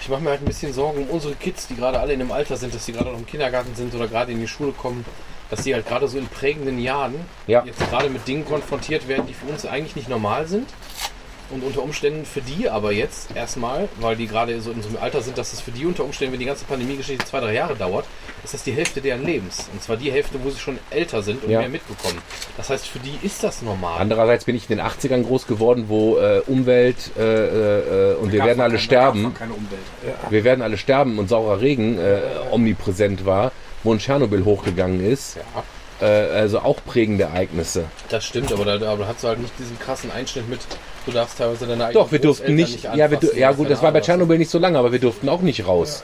ich 0.01 0.09
mache 0.09 0.23
mir 0.23 0.31
halt 0.31 0.43
ein 0.43 0.47
bisschen 0.47 0.73
Sorgen 0.73 1.03
um 1.03 1.11
unsere 1.11 1.35
Kids, 1.35 1.67
die 1.67 1.77
gerade 1.77 2.01
alle 2.01 2.15
in 2.15 2.21
einem 2.21 2.33
Alter 2.33 2.57
sind, 2.57 2.75
dass 2.75 2.87
die 2.87 2.93
gerade 2.93 3.11
noch 3.11 3.19
im 3.19 3.27
Kindergarten 3.27 3.75
sind 3.75 3.95
oder 3.95 4.09
gerade 4.09 4.33
in 4.33 4.41
die 4.41 4.49
Schule 4.49 4.73
kommen, 4.73 5.05
dass 5.51 5.63
die 5.63 5.75
halt 5.75 5.87
gerade 5.87 6.07
so 6.09 6.17
in 6.19 6.27
prägenden 6.29 6.79
Jahren 6.79 7.15
Ja. 7.47 7.63
jetzt 7.65 7.79
gerade 7.91 8.09
mit 8.09 8.27
Dingen 8.27 8.45
konfrontiert 8.45 9.09
werden, 9.09 9.27
die 9.27 9.35
für 9.35 9.47
uns 9.47 9.67
eigentlich 9.67 9.97
nicht 9.97 10.09
normal 10.09 10.47
sind. 10.47 10.69
Und 11.53 11.65
unter 11.65 11.83
Umständen 11.83 12.25
für 12.25 12.41
die 12.41 12.69
aber 12.71 12.93
jetzt 12.93 13.35
erstmal, 13.35 13.89
weil 13.99 14.15
die 14.15 14.29
gerade 14.29 14.61
so 14.61 14.71
in 14.71 14.83
so 14.83 14.89
einem 14.89 14.99
Alter 14.99 15.21
sind, 15.21 15.37
dass 15.37 15.53
es 15.53 15.61
für 15.61 15.73
die 15.73 15.85
unter 15.85 16.05
Umständen, 16.05 16.33
wenn 16.35 16.39
die 16.39 16.47
ganze 16.47 16.65
Pandemie-Geschichte 16.65 17.25
zwei, 17.27 17.41
drei 17.41 17.53
Jahre 17.55 17.75
dauert, 17.75 18.05
ist 18.45 18.55
das 18.55 18.63
die 18.63 18.71
Hälfte 18.71 19.01
deren 19.01 19.25
Lebens. 19.27 19.69
Und 19.73 19.83
zwar 19.83 19.97
die 19.97 20.13
Hälfte, 20.13 20.39
wo 20.45 20.51
sie 20.51 20.61
schon 20.61 20.79
älter 20.91 21.25
sind 21.25 21.43
und 21.43 21.51
Ja. 21.51 21.59
mehr 21.59 21.69
mitbekommen. 21.69 22.19
Das 22.57 22.71
heißt, 22.71 22.87
für 22.87 23.01
die 23.01 23.19
ist 23.27 23.43
das 23.43 23.63
normal. 23.63 23.97
Andererseits 23.99 24.45
bin 24.45 24.55
ich 24.55 24.71
in 24.71 24.77
den 24.77 24.87
80ern 24.87 25.25
groß 25.25 25.49
geworden, 25.49 25.87
wo 25.89 26.19
äh, 26.19 26.41
Umwelt 26.47 27.11
äh, 27.19 28.13
äh, 28.13 28.15
und 28.15 28.31
wir 28.31 28.45
werden 28.45 28.61
alle 28.61 28.79
sterben. 28.79 29.35
Keine 29.35 29.53
Umwelt. 29.55 29.81
Wir 30.31 30.45
werden 30.45 30.63
alle 30.63 30.79
sterben 30.79 31.19
und 31.19 31.29
saurer 31.29 31.61
Regen 31.61 31.99
äh, 31.99 32.21
omnipräsent 32.53 33.27
war, 33.27 33.51
wo 33.83 33.93
ein 33.93 33.99
Tschernobyl 33.99 34.45
hochgegangen 34.45 35.05
ist. 35.05 35.37
Ja. 35.37 35.63
Äh, 36.07 36.31
also 36.31 36.61
auch 36.61 36.79
prägende 36.85 37.25
Ereignisse. 37.25 37.85
Das 38.09 38.25
stimmt, 38.25 38.53
aber 38.53 38.65
da, 38.65 38.91
aber 38.91 39.03
da 39.05 39.09
hast 39.09 39.23
du 39.23 39.29
halt 39.29 39.39
nicht 39.41 39.53
diesen 39.59 39.79
krassen 39.79 40.11
Einschnitt 40.11 40.49
mit, 40.49 40.61
du 41.05 41.13
darfst 41.13 41.37
teilweise 41.37 41.67
deine 41.67 41.85
eigenen 41.85 42.03
Doch, 42.05 42.11
wir 42.11 42.19
durften 42.21 42.57
Großeltern 42.57 42.73
nicht, 42.73 42.97
ja, 42.97 43.11
wir, 43.11 43.37
ja 43.39 43.53
gut, 43.53 43.69
das 43.69 43.83
war 43.83 43.93
bei. 43.93 44.01
Tschernobyl 44.01 44.39
nicht 44.39 44.51
so 44.51 44.59
lange, 44.59 44.79
aber 44.79 44.93
wir 44.93 44.99
durften 44.99 45.29
auch 45.29 45.43
nicht 45.43 45.67
raus. 45.67 46.03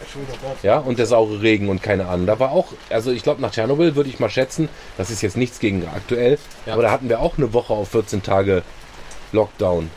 Ja, 0.62 0.78
und 0.78 0.98
der 0.98 1.06
saure 1.06 1.40
Regen 1.40 1.70
und 1.70 1.82
keine 1.82 2.06
Ahnung. 2.08 2.26
Da 2.26 2.38
war 2.38 2.50
auch, 2.52 2.66
also 2.90 3.10
ich 3.10 3.22
glaube 3.22 3.40
nach 3.40 3.52
Tschernobyl 3.52 3.96
würde 3.96 4.10
ich 4.10 4.20
mal 4.20 4.28
schätzen, 4.28 4.68
das 4.98 5.08
ist 5.10 5.22
jetzt 5.22 5.38
nichts 5.38 5.60
gegen 5.60 5.86
aktuell, 5.88 6.38
Ja. 6.66 6.74
aber 6.74 6.82
da 6.82 6.90
hatten 6.90 7.08
wir 7.08 7.20
auch 7.20 7.38
eine 7.38 7.54
Woche 7.54 7.72
auf 7.72 7.88
14 7.88 8.22
Tage 8.22 8.62
Lockdown. 9.32 9.90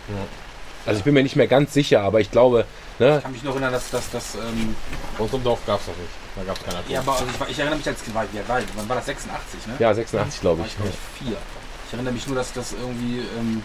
Also 0.85 0.99
ich 0.99 1.03
bin 1.03 1.13
mir 1.13 1.23
nicht 1.23 1.35
mehr 1.35 1.47
ganz 1.47 1.73
sicher, 1.73 2.01
aber 2.01 2.21
ich 2.21 2.31
glaube, 2.31 2.63
ne, 2.99 3.17
Ich 3.17 3.23
kann 3.23 3.31
mich 3.33 3.43
noch 3.43 3.51
erinnern, 3.51 3.73
dass 3.73 3.91
das, 3.91 4.09
das 4.11 4.35
ähm, 4.35 4.75
Bei 5.17 5.25
unserem 5.25 5.43
Dorf 5.43 5.59
gab 5.67 5.81
es 5.81 5.87
das 5.87 5.95
nicht. 5.97 6.09
Da 6.39 6.45
gab 6.45 6.57
es 6.57 6.63
keine 6.63 6.77
Atom. 6.79 6.91
ja, 6.91 6.99
aber 7.01 7.11
also 7.13 7.25
ich, 7.25 7.39
war- 7.39 7.49
ich 7.49 7.59
erinnere 7.59 7.77
mich 7.77 7.87
als 7.87 7.99
war, 8.13 8.23
ja, 8.33 8.47
war, 8.47 8.59
wann 8.75 8.89
war 8.89 8.95
das 8.95 9.05
86, 9.07 9.67
ne? 9.67 9.73
ja 9.79 9.93
86 9.93 10.39
glaube 10.41 10.59
war 10.59 10.65
ich. 10.65 10.71
ich 10.71 10.77
glaube 10.77 10.93
ich 10.93 11.27
vier. 11.27 11.37
Ich 11.87 11.93
erinnere 11.93 12.13
mich 12.13 12.27
nur, 12.27 12.35
dass 12.37 12.53
das 12.53 12.73
irgendwie, 12.73 13.19
ähm, 13.37 13.61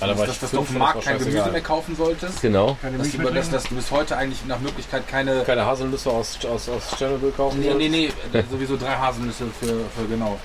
Ja, 0.00 0.08
war 0.08 0.26
dass, 0.26 0.34
ich 0.34 0.40
dass 0.40 0.50
du 0.50 0.58
auf 0.60 0.66
dem 0.66 0.78
Markt 0.78 0.96
war 0.96 1.02
kein 1.02 1.18
Gemüse 1.18 1.30
scheißegal. 1.36 1.52
mehr 1.52 1.60
kaufen 1.62 1.94
solltest. 1.96 2.40
Genau. 2.42 2.76
Dass 2.82 3.10
du, 3.12 3.18
dass, 3.18 3.50
dass 3.50 3.62
du 3.64 3.74
bis 3.76 3.90
heute 3.90 4.16
eigentlich 4.16 4.44
nach 4.46 4.58
Möglichkeit 4.60 5.06
keine. 5.06 5.42
Keine 5.44 5.64
Haselnüsse 5.66 6.10
aus, 6.10 6.38
aus, 6.46 6.68
aus 6.68 6.82
Tschernobyl 6.96 7.30
kaufen 7.32 7.60
Nee, 7.60 7.74
nee, 7.74 7.88
nee, 8.32 8.44
sowieso 8.50 8.76
drei 8.76 8.96
Haselnüsse 8.96 9.44
für, 9.60 9.66
für 9.96 10.06
genau. 10.08 10.38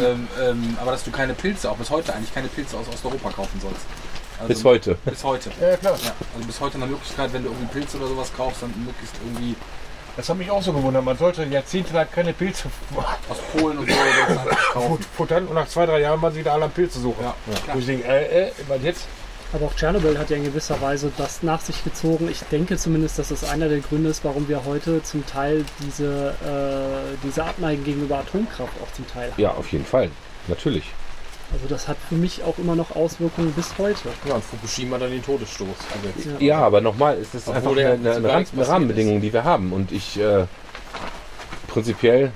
Ähm, 0.00 0.26
ähm, 0.40 0.76
aber 0.80 0.90
dass 0.92 1.04
du 1.04 1.10
keine 1.10 1.34
Pilze, 1.34 1.70
auch 1.70 1.76
bis 1.76 1.90
heute 1.90 2.14
eigentlich 2.14 2.34
keine 2.34 2.48
Pilze 2.48 2.76
aus 2.76 2.88
Osteuropa 2.92 3.30
kaufen 3.30 3.60
sollst. 3.60 3.82
Also, 4.40 4.48
Bis 4.54 4.64
heute. 4.64 4.94
Bis 5.04 5.24
heute. 5.24 5.50
Ja, 5.60 5.76
klar. 5.76 5.98
Ja, 6.04 6.12
also 6.34 6.46
bis 6.46 6.60
heute 6.60 6.76
eine 6.76 6.86
Möglichkeit, 6.86 7.32
wenn 7.32 7.42
du 7.42 7.48
irgendwie 7.50 7.66
Pilze 7.80 7.96
oder 7.98 8.06
sowas 8.08 8.30
kaufst, 8.36 8.62
dann 8.62 8.72
möglichst 8.84 9.14
irgendwie 9.26 9.56
Das 10.18 10.28
hat 10.28 10.36
mich 10.36 10.50
auch 10.50 10.60
so 10.60 10.72
gewundert. 10.72 11.04
Man 11.04 11.16
sollte 11.16 11.44
jahrzehntelang 11.44 12.08
keine 12.10 12.32
Pilze 12.32 12.68
aus 13.28 13.38
Polen 13.56 13.78
und 13.78 13.88
so 13.88 13.96
kaufen. 14.72 15.06
futtern 15.16 15.46
und 15.46 15.54
nach 15.54 15.68
zwei, 15.68 15.86
drei 15.86 16.00
Jahren 16.00 16.20
waren 16.20 16.32
sie 16.32 16.40
wieder 16.40 16.54
alle 16.54 16.64
am 16.64 16.72
Pilze 16.72 16.98
suchen. 16.98 17.22
Ja, 17.22 17.34
Wo 17.72 17.78
ich 17.78 17.86
denke, 17.86 18.04
äh, 18.08 18.48
äh, 18.48 18.52
was 18.66 18.82
jetzt? 18.82 19.06
Aber 19.52 19.66
auch 19.66 19.74
Tschernobyl 19.76 20.18
hat 20.18 20.28
ja 20.28 20.36
in 20.36 20.42
gewisser 20.42 20.80
Weise 20.80 21.12
das 21.16 21.44
nach 21.44 21.60
sich 21.60 21.84
gezogen. 21.84 22.28
Ich 22.28 22.40
denke 22.50 22.76
zumindest, 22.76 23.20
dass 23.20 23.30
es 23.30 23.48
einer 23.48 23.68
der 23.68 23.78
Gründe 23.78 24.10
ist, 24.10 24.24
warum 24.24 24.48
wir 24.48 24.64
heute 24.64 25.04
zum 25.04 25.24
Teil 25.24 25.64
diese, 25.86 26.34
äh, 26.44 27.16
diese 27.24 27.44
Abneigung 27.44 27.84
gegenüber 27.84 28.18
Atomkraft 28.18 28.72
auch 28.82 28.92
zum 28.92 29.06
Teil 29.06 29.30
haben. 29.30 29.40
Ja, 29.40 29.52
auf 29.52 29.70
jeden 29.70 29.86
Fall. 29.86 30.10
Natürlich. 30.48 30.90
Also 31.52 31.66
das 31.66 31.88
hat 31.88 31.96
für 32.08 32.16
mich 32.16 32.42
auch 32.42 32.58
immer 32.58 32.76
noch 32.76 32.94
Auswirkungen 32.94 33.52
bis 33.52 33.78
heute. 33.78 34.10
Ja, 34.26 34.34
und 34.34 34.44
Fukushima 34.44 34.98
dann 34.98 35.10
den 35.10 35.24
Todesstoß. 35.24 35.68
Also 35.68 36.30
jetzt. 36.30 36.40
Ja, 36.42 36.58
aber 36.58 36.80
nochmal, 36.80 37.16
es 37.16 37.34
ist 37.34 37.48
einfach 37.48 37.74
ja 37.76 37.92
eine, 37.92 38.16
eine, 38.16 38.28
eine, 38.28 38.46
eine 38.52 38.68
Rahmenbedingung, 38.68 39.20
die 39.22 39.32
wir 39.32 39.44
haben. 39.44 39.72
Und 39.72 39.90
ich 39.90 40.18
äh, 40.20 40.46
prinzipiell, 41.68 42.32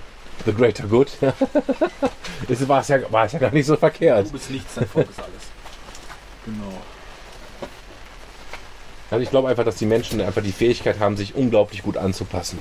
the 0.47 0.53
greater 0.53 0.87
good, 0.87 1.11
ist, 2.49 2.69
war, 2.69 2.81
es 2.81 2.89
ja, 2.89 2.99
war 3.13 3.27
es 3.27 3.33
ja 3.33 3.39
gar 3.39 3.53
nicht 3.53 3.67
so 3.67 3.77
verkehrt. 3.77 4.29
Du 4.29 4.33
bist 4.33 4.51
nichts, 4.51 4.75
dein 4.75 4.87
Volk 4.87 5.11
ist 5.11 5.19
alles. 5.19 5.43
Genau. 6.47 6.73
Also 9.11 9.23
ich 9.23 9.31
glaube 9.31 9.49
einfach, 9.49 9.65
dass 9.65 9.77
die 9.77 9.85
Menschen 9.85 10.23
einfach 10.23 10.43
die 10.43 10.53
Fähigkeit 10.53 10.99
haben, 10.99 11.19
sich 11.19 11.35
unglaublich 11.35 11.83
gut 11.83 11.99
anzupassen. 11.99 12.59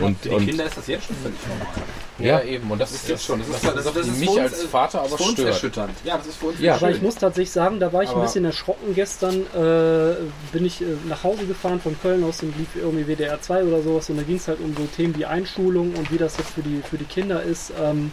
Und, 0.00 0.18
Für 0.20 0.28
die 0.28 0.34
und 0.34 0.46
Kinder 0.46 0.64
ist 0.66 0.76
das 0.76 0.86
jetzt 0.86 1.06
schon 1.06 1.16
völlig 1.16 1.38
normal. 1.46 1.66
Ja, 2.18 2.38
Ja. 2.38 2.44
eben. 2.44 2.70
Und 2.70 2.78
das 2.80 2.92
ist 2.92 3.08
jetzt 3.08 3.24
schon. 3.24 3.38
Das 3.40 3.48
ist, 3.48 3.64
das, 3.64 3.74
das, 3.74 3.92
das, 3.94 4.06
ist 4.06 4.18
mich 4.20 4.40
als 4.40 4.62
Vater 4.64 5.00
aber 5.02 5.16
stört. 5.18 5.38
erschütternd. 5.48 5.92
Ja, 6.04 6.16
das 6.16 6.26
ist 6.28 6.36
für 6.36 6.46
uns 6.46 6.60
Ja. 6.60 6.74
Aber 6.76 6.90
ich 6.90 7.02
muss 7.02 7.16
tatsächlich 7.16 7.50
sagen, 7.50 7.80
da 7.80 7.92
war 7.92 8.02
ich 8.02 8.08
ein 8.10 8.14
Aber- 8.16 8.24
bisschen 8.24 8.44
erschrocken 8.44 8.94
gestern. 8.94 9.34
Äh, 9.54 10.14
bin 10.52 10.64
ich 10.64 10.80
äh, 10.80 10.84
nach 11.08 11.22
Hause 11.24 11.46
gefahren 11.46 11.80
von 11.80 11.96
Köln 12.00 12.22
aus 12.24 12.42
und 12.42 12.56
lief 12.56 12.68
irgendwie 12.76 13.06
WDR 13.06 13.40
2 13.40 13.64
oder 13.64 13.82
sowas. 13.82 14.08
Und 14.10 14.16
da 14.16 14.22
ging 14.22 14.36
es 14.36 14.46
halt 14.48 14.60
um 14.60 14.74
so 14.76 14.84
Themen 14.96 15.16
wie 15.16 15.26
Einschulung 15.26 15.92
und 15.94 16.10
wie 16.12 16.18
das 16.18 16.36
jetzt 16.38 16.50
für 16.50 16.62
die, 16.62 16.82
für 16.88 16.98
die 16.98 17.04
Kinder 17.04 17.42
ist. 17.42 17.72
Ähm, 17.82 18.10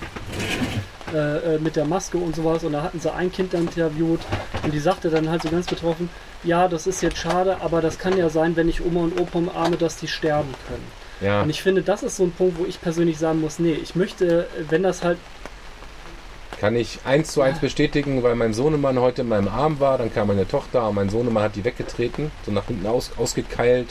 äh, 1.14 1.56
äh, 1.56 1.60
mit 1.60 1.76
der 1.76 1.84
Maske 1.86 2.18
und 2.18 2.36
sowas. 2.36 2.64
Und 2.64 2.72
da 2.72 2.84
hatten 2.84 3.00
sie 3.00 3.12
ein 3.14 3.32
Kind 3.32 3.54
dann 3.54 3.64
interviewt 3.64 4.22
und 4.64 4.74
die 4.74 4.80
sagte 4.80 5.10
dann 5.10 5.30
halt 5.30 5.42
so 5.42 5.50
ganz 5.50 5.66
betroffen, 5.68 6.10
ja, 6.44 6.68
das 6.70 6.88
ist 6.88 7.02
jetzt 7.04 7.18
schade, 7.18 7.58
aber 7.60 7.82
das 7.82 8.00
kann 8.00 8.18
ja 8.18 8.30
sein, 8.30 8.56
wenn 8.56 8.70
ich 8.70 8.84
Oma 8.84 9.02
und 9.02 9.20
Opa 9.20 9.40
umarme, 9.40 9.76
dass 9.76 9.98
die 9.98 10.08
sterben 10.08 10.50
können. 10.70 11.01
Ja. 11.22 11.42
Und 11.44 11.50
ich 11.50 11.62
finde, 11.62 11.82
das 11.82 12.04
ist 12.04 12.18
so 12.18 12.24
ein 12.24 12.32
Punkt, 12.32 12.58
wo 12.60 12.66
ich 12.66 12.82
persönlich 12.82 13.18
sagen 13.18 13.42
muss, 13.42 13.60
nee, 13.60 13.74
ich 13.74 13.96
möchte, 13.96 14.48
wenn 14.70 14.84
das 14.84 15.04
halt 15.04 15.18
Kann 16.60 16.76
ich 16.76 17.00
eins 17.06 17.32
zu 17.32 17.42
eins 17.42 17.60
bestätigen, 17.60 18.22
weil 18.24 18.36
mein 18.36 18.54
Sohnemann 18.54 19.00
heute 19.00 19.22
in 19.22 19.30
meinem 19.30 19.48
Arm 19.48 19.80
war, 19.80 19.98
dann 19.98 20.14
kam 20.14 20.28
meine 20.28 20.48
Tochter 20.48 20.88
und 20.90 20.96
mein 20.96 21.10
Sohnemann 21.10 21.44
hat 21.44 21.56
die 21.56 21.64
weggetreten, 21.64 22.32
so 22.46 22.52
nach 22.52 22.66
hinten 22.68 22.86
aus, 22.88 23.12
ausgekeilt. 23.18 23.90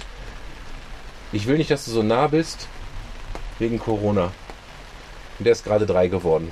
Ich 1.33 1.47
will 1.47 1.59
nicht, 1.59 1.71
dass 1.71 1.85
du 1.85 1.91
so 1.93 2.03
nah 2.03 2.27
bist, 2.29 2.69
wegen 3.59 3.79
Corona. 3.79 4.33
Und 5.39 5.45
der 5.45 5.53
ist 5.53 5.65
gerade 5.65 5.87
drei 5.87 6.09
geworden. 6.09 6.51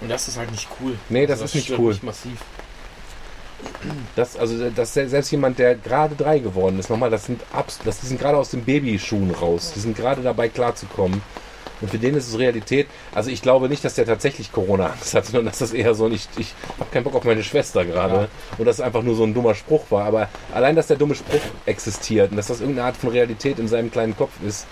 Und 0.00 0.10
das 0.10 0.28
ist 0.28 0.36
halt 0.36 0.50
nicht 0.50 0.68
cool. 0.80 0.98
Nee, 1.08 1.26
das 1.26 1.40
Also 1.40 1.58
ist 1.58 1.68
nicht 1.68 1.78
cool. 1.78 1.92
mich 1.92 2.02
massiv. 2.02 2.38
Das, 4.14 4.36
also, 4.36 4.70
das, 4.70 4.94
selbst 4.94 5.30
jemand, 5.30 5.58
der 5.58 5.74
gerade 5.74 6.14
drei 6.14 6.38
geworden 6.38 6.78
ist, 6.78 6.90
nochmal, 6.90 7.10
das 7.10 7.26
sind 7.26 7.42
abs, 7.52 7.78
das, 7.84 8.00
die 8.00 8.06
sind 8.06 8.20
gerade 8.20 8.36
aus 8.36 8.50
den 8.50 8.64
Babyschuhen 8.64 9.30
raus. 9.30 9.72
Die 9.74 9.80
sind 9.80 9.96
gerade 9.96 10.22
dabei 10.22 10.48
klarzukommen. 10.48 11.22
Und 11.80 11.90
für 11.90 11.98
den 11.98 12.14
ist 12.14 12.28
es 12.28 12.38
Realität. 12.38 12.86
Also 13.14 13.30
ich 13.30 13.42
glaube 13.42 13.68
nicht, 13.68 13.84
dass 13.84 13.94
der 13.94 14.06
tatsächlich 14.06 14.50
Corona-Angst 14.50 15.14
hat, 15.14 15.26
sondern 15.26 15.46
dass 15.46 15.58
das 15.58 15.72
eher 15.72 15.94
so 15.94 16.06
ein, 16.06 16.12
ich, 16.12 16.28
habe 16.78 16.90
keinen 16.90 17.04
Bock 17.04 17.14
auf 17.14 17.24
meine 17.24 17.42
Schwester 17.42 17.84
gerade. 17.84 18.28
Und 18.58 18.64
dass 18.64 18.76
es 18.76 18.80
einfach 18.80 19.02
nur 19.02 19.14
so 19.14 19.24
ein 19.24 19.34
dummer 19.34 19.54
Spruch 19.54 19.84
war. 19.90 20.04
Aber 20.04 20.28
allein, 20.54 20.74
dass 20.74 20.86
der 20.86 20.96
dumme 20.96 21.14
Spruch 21.14 21.42
existiert 21.66 22.30
und 22.30 22.38
dass 22.38 22.46
das 22.46 22.60
irgendeine 22.60 22.88
Art 22.88 22.96
von 22.96 23.10
Realität 23.10 23.58
in 23.58 23.68
seinem 23.68 23.90
kleinen 23.90 24.16
Kopf 24.16 24.32
ist. 24.46 24.66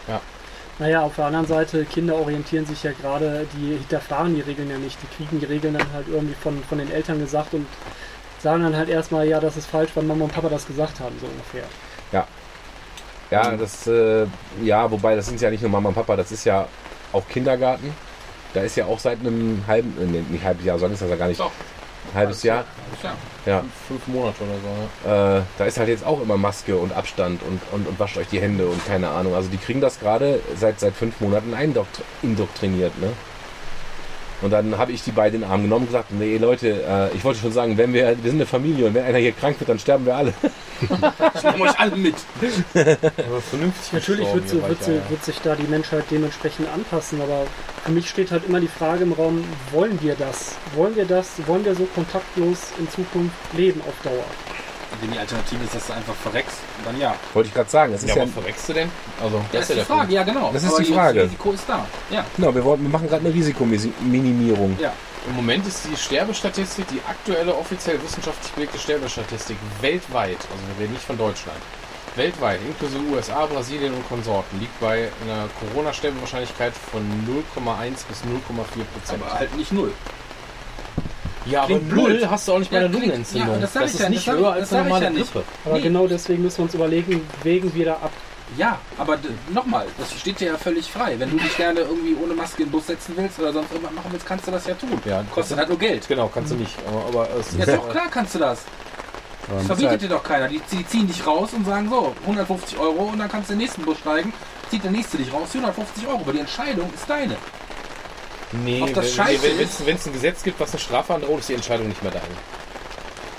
Naja, 0.78 1.02
auf 1.02 1.14
der 1.14 1.26
anderen 1.26 1.46
Seite, 1.46 1.84
Kinder 1.84 2.16
orientieren 2.16 2.66
sich 2.66 2.82
ja 2.82 2.90
gerade, 2.92 3.46
die 3.56 3.76
hinterfragen 3.76 4.34
die 4.34 4.40
Regeln 4.40 4.70
ja 4.70 4.78
nicht. 4.78 4.98
Die 5.02 5.16
kriegen 5.16 5.38
die 5.38 5.46
Regeln 5.46 5.74
dann 5.74 5.92
halt 5.92 6.06
irgendwie 6.08 6.34
von, 6.34 6.62
von 6.64 6.78
den 6.78 6.90
Eltern 6.90 7.20
gesagt 7.20 7.54
und 7.54 7.66
sagen 8.44 8.62
dann 8.62 8.76
halt 8.76 8.88
erstmal, 8.88 9.26
ja, 9.26 9.40
das 9.40 9.56
ist 9.56 9.66
falsch, 9.66 9.90
weil 9.94 10.04
Mama 10.04 10.24
und 10.24 10.32
Papa 10.32 10.48
das 10.48 10.66
gesagt 10.66 11.00
haben, 11.00 11.16
so 11.20 11.26
ungefähr. 11.26 11.64
Ja, 13.30 13.56
das, 13.56 13.86
äh, 13.88 14.26
ja, 14.62 14.88
wobei 14.88 15.16
das 15.16 15.26
sind 15.26 15.40
ja 15.40 15.50
nicht 15.50 15.62
nur 15.62 15.70
Mama 15.70 15.88
und 15.88 15.94
Papa, 15.96 16.14
das 16.14 16.30
ist 16.30 16.44
ja 16.44 16.68
auch 17.12 17.26
Kindergarten. 17.26 17.92
Da 18.52 18.60
ist 18.60 18.76
ja 18.76 18.84
auch 18.84 18.98
seit 19.00 19.18
einem 19.20 19.64
halben, 19.66 19.96
äh, 20.00 20.04
nee, 20.04 20.22
nicht 20.28 20.44
halbes 20.44 20.64
Jahr, 20.64 20.78
so 20.78 20.84
lange 20.84 20.94
ist 20.94 21.02
das 21.02 21.10
ja 21.10 21.16
gar 21.16 21.26
nicht. 21.26 21.40
Doch. 21.40 21.50
Ein 22.12 22.18
halbes 22.18 22.42
Jahr. 22.44 22.64
Ja. 23.02 23.14
Ja. 23.46 23.64
Fünf 23.88 24.06
Monate 24.06 24.36
oder 24.44 24.52
so. 24.62 25.08
Ne? 25.08 25.38
Äh, 25.38 25.42
da 25.58 25.64
ist 25.64 25.78
halt 25.78 25.88
jetzt 25.88 26.06
auch 26.06 26.20
immer 26.20 26.36
Maske 26.36 26.76
und 26.76 26.92
Abstand 26.92 27.42
und, 27.42 27.60
und, 27.72 27.88
und 27.88 27.98
wascht 27.98 28.18
euch 28.18 28.28
die 28.28 28.40
Hände 28.40 28.66
und 28.66 28.86
keine 28.86 29.08
Ahnung. 29.08 29.34
Also 29.34 29.48
die 29.48 29.56
kriegen 29.56 29.80
das 29.80 29.98
gerade 29.98 30.38
seit, 30.60 30.78
seit 30.78 30.94
fünf 30.94 31.18
Monaten 31.20 31.54
eindokt- 31.54 32.02
indoktriniert, 32.22 32.96
ne? 33.00 33.08
Und 34.44 34.50
dann 34.50 34.76
habe 34.76 34.92
ich 34.92 35.02
die 35.02 35.10
beiden 35.10 35.36
in 35.36 35.40
den 35.40 35.50
Arm 35.50 35.62
genommen 35.62 35.86
und 35.86 35.86
gesagt, 35.86 36.12
nee 36.12 36.36
Leute, 36.36 36.84
äh, 36.86 37.16
ich 37.16 37.24
wollte 37.24 37.40
schon 37.40 37.52
sagen, 37.52 37.78
wenn 37.78 37.94
wir, 37.94 38.08
wir 38.08 38.30
sind 38.30 38.34
eine 38.34 38.44
Familie 38.44 38.84
und 38.84 38.92
wenn 38.92 39.02
einer 39.02 39.16
hier 39.16 39.32
krank 39.32 39.58
wird, 39.58 39.70
dann 39.70 39.78
sterben 39.78 40.04
wir 40.04 40.16
alle. 40.16 40.34
Ich 41.34 41.42
nehme 41.42 41.64
euch 41.64 41.78
alle 41.78 41.96
mit. 41.96 42.14
Aber 42.74 43.40
vernünftig 43.40 43.92
Natürlich 43.92 44.34
wird, 44.34 44.48
sie, 44.48 44.62
wird, 44.62 44.84
sie, 44.84 45.00
wird 45.08 45.24
sich 45.24 45.40
da 45.40 45.54
die 45.54 45.66
Menschheit 45.66 46.04
dementsprechend 46.10 46.68
anpassen, 46.68 47.22
aber 47.22 47.46
für 47.84 47.92
mich 47.92 48.10
steht 48.10 48.30
halt 48.30 48.46
immer 48.46 48.60
die 48.60 48.68
Frage 48.68 49.04
im 49.04 49.12
Raum, 49.12 49.44
wollen 49.72 49.98
wir 50.02 50.14
das? 50.14 50.56
Wollen 50.74 50.94
wir 50.94 51.06
das? 51.06 51.46
Wollen 51.46 51.64
wir 51.64 51.74
so 51.74 51.86
kontaktlos 51.94 52.72
in 52.78 52.90
Zukunft 52.90 53.36
leben 53.56 53.80
auf 53.86 53.94
Dauer? 54.02 54.24
Wenn 55.00 55.10
die 55.12 55.18
Alternative 55.18 55.64
ist, 55.64 55.74
dass 55.74 55.86
du 55.86 55.92
einfach 55.92 56.14
verreckst, 56.14 56.58
dann 56.84 56.98
ja. 56.98 57.14
Wollte 57.32 57.48
ich 57.48 57.54
gerade 57.54 57.70
sagen. 57.70 57.92
Das 57.92 58.02
ist 58.02 58.08
Ja, 58.08 58.16
ja, 58.16 58.22
aber 58.22 58.32
verreckst 58.32 58.68
du 58.68 58.72
denn? 58.72 58.90
Also, 59.22 59.40
Das 59.52 59.62
ist 59.62 59.70
die 59.70 59.74
der 59.74 59.86
Frage, 59.86 60.14
ja 60.14 60.22
genau. 60.22 60.50
Das 60.52 60.62
ist 60.62 60.72
Aber 60.72 60.82
die 60.82 60.92
Frage. 60.92 61.18
Das 61.20 61.28
Risiko 61.28 61.52
ist 61.52 61.64
da. 61.66 61.86
Ja. 62.10 62.24
genau, 62.36 62.54
wir, 62.54 62.64
wollten, 62.64 62.82
wir 62.82 62.90
machen 62.90 63.08
gerade 63.08 63.24
eine 63.24 63.34
Risikominimierung. 63.34 64.76
Ja. 64.80 64.92
Im 65.26 65.36
Moment 65.36 65.66
ist 65.66 65.86
die 65.90 65.96
Sterbestatistik, 65.96 66.86
die 66.88 67.00
aktuelle 67.08 67.54
offiziell 67.54 68.02
wissenschaftlich 68.02 68.52
belegte 68.52 68.78
Sterbestatistik 68.78 69.56
weltweit, 69.80 70.36
also 70.36 70.62
wir 70.68 70.82
reden 70.82 70.92
nicht 70.92 71.04
von 71.04 71.16
Deutschland, 71.16 71.56
weltweit, 72.14 72.60
inklusive 72.60 73.02
USA, 73.10 73.46
Brasilien 73.46 73.94
und 73.94 74.06
Konsorten, 74.06 74.60
liegt 74.60 74.78
bei 74.80 75.08
einer 75.24 75.48
Corona-Sterbewahrscheinlichkeit 75.60 76.74
von 76.74 77.00
0,1 77.26 78.06
bis 78.06 78.20
0,4 78.20 78.84
Prozent. 78.84 79.22
Aber 79.22 79.32
halt 79.32 79.56
nicht 79.56 79.72
null. 79.72 79.92
Ja, 81.46 81.58
aber 81.60 81.66
klingt 81.66 81.94
null 81.94 82.10
blöd. 82.14 82.30
hast 82.30 82.48
du 82.48 82.52
auch 82.54 82.58
nicht 82.58 82.70
bei 82.70 82.78
klingt- 82.78 82.94
Lungenentzündung. 82.94 83.54
ja, 83.54 83.58
das 83.60 83.72
sag 83.72 83.84
ich 83.86 83.94
ist 83.94 84.00
ja, 84.00 84.08
nicht 84.08 84.18
das 84.18 84.24
sag 84.34 84.34
höher 84.36 84.48
ich- 84.50 84.54
als 84.54 84.60
das 84.60 84.70
sag 84.70 84.78
eine 84.78 84.86
ich 84.86 84.92
normale 84.94 85.04
ja 85.04 85.10
nicht. 85.10 85.32
Grippe. 85.32 85.44
Aber 85.64 85.74
Nee. 85.74 85.80
genau 85.82 86.06
deswegen 86.06 86.42
müssen 86.42 86.58
wir 86.58 86.64
uns 86.64 86.74
überlegen, 86.74 87.28
wägen 87.42 87.74
wir 87.74 87.84
da 87.86 87.92
ab. 87.94 88.10
Ja, 88.58 88.78
aber 88.98 89.16
d- 89.16 89.28
nochmal, 89.52 89.86
das 89.98 90.12
steht 90.20 90.38
dir 90.38 90.48
ja 90.48 90.56
völlig 90.58 90.90
frei. 90.90 91.14
Wenn 91.18 91.30
du 91.30 91.36
dich 91.38 91.56
gerne 91.56 91.80
irgendwie 91.80 92.14
ohne 92.22 92.34
Maske 92.34 92.62
in 92.62 92.68
den 92.68 92.72
Bus 92.72 92.86
setzen 92.86 93.14
willst 93.16 93.38
oder 93.40 93.52
sonst 93.52 93.72
irgendwas 93.72 93.94
machen 93.94 94.08
willst, 94.12 94.26
kannst 94.26 94.46
du 94.46 94.50
das 94.50 94.66
ja 94.66 94.74
tun. 94.74 95.00
Ja, 95.04 95.24
Kostet 95.34 95.58
halt 95.58 95.68
nur 95.70 95.78
Geld. 95.78 96.06
Genau, 96.06 96.28
kannst 96.32 96.52
du 96.52 96.56
nicht. 96.56 96.72
Aber, 96.86 97.04
aber 97.24 97.28
es 97.40 97.56
Ja, 97.56 97.64
ist 97.64 97.76
doch, 97.76 97.88
klar 97.90 98.06
kannst 98.10 98.34
du 98.34 98.38
das. 98.38 98.58
Aber 98.58 98.66
Das 98.66 99.48
man 99.48 99.56
muss 99.56 99.66
verbietet 99.66 99.90
halt- 99.90 100.02
dir 100.02 100.08
doch 100.08 100.22
keiner. 100.22 100.48
Die, 100.48 100.60
die 100.72 100.86
ziehen 100.86 101.06
dich 101.06 101.26
raus 101.26 101.50
und 101.54 101.66
sagen 101.66 101.88
so, 101.90 102.14
150 102.26 102.78
Euro 102.78 103.04
und 103.12 103.18
dann 103.18 103.28
kannst 103.28 103.48
du 103.48 103.54
in 103.54 103.58
den 103.58 103.64
nächsten 103.64 103.82
Bus 103.82 103.98
steigen. 103.98 104.32
Zieht 104.70 104.84
der 104.84 104.90
nächste 104.90 105.16
dich 105.18 105.32
raus, 105.32 105.48
450 105.52 106.06
Euro. 106.06 106.20
Aber 106.20 106.32
die 106.32 106.40
Entscheidung 106.40 106.90
ist 106.94 107.08
deine. 107.08 107.36
Nee, 108.52 108.82
Ob 108.82 108.94
das 108.94 109.16
wenn- 109.16 109.96
es 109.96 110.06
ein 110.06 110.12
Gesetz 110.12 110.42
gibt, 110.42 110.60
was 110.60 110.70
eine 110.70 110.78
Strafe 110.80 111.14
androht, 111.14 111.40
ist 111.40 111.48
die 111.48 111.54
Entscheidung 111.54 111.88
nicht 111.88 112.02
mehr 112.02 112.12
deine. 112.12 112.24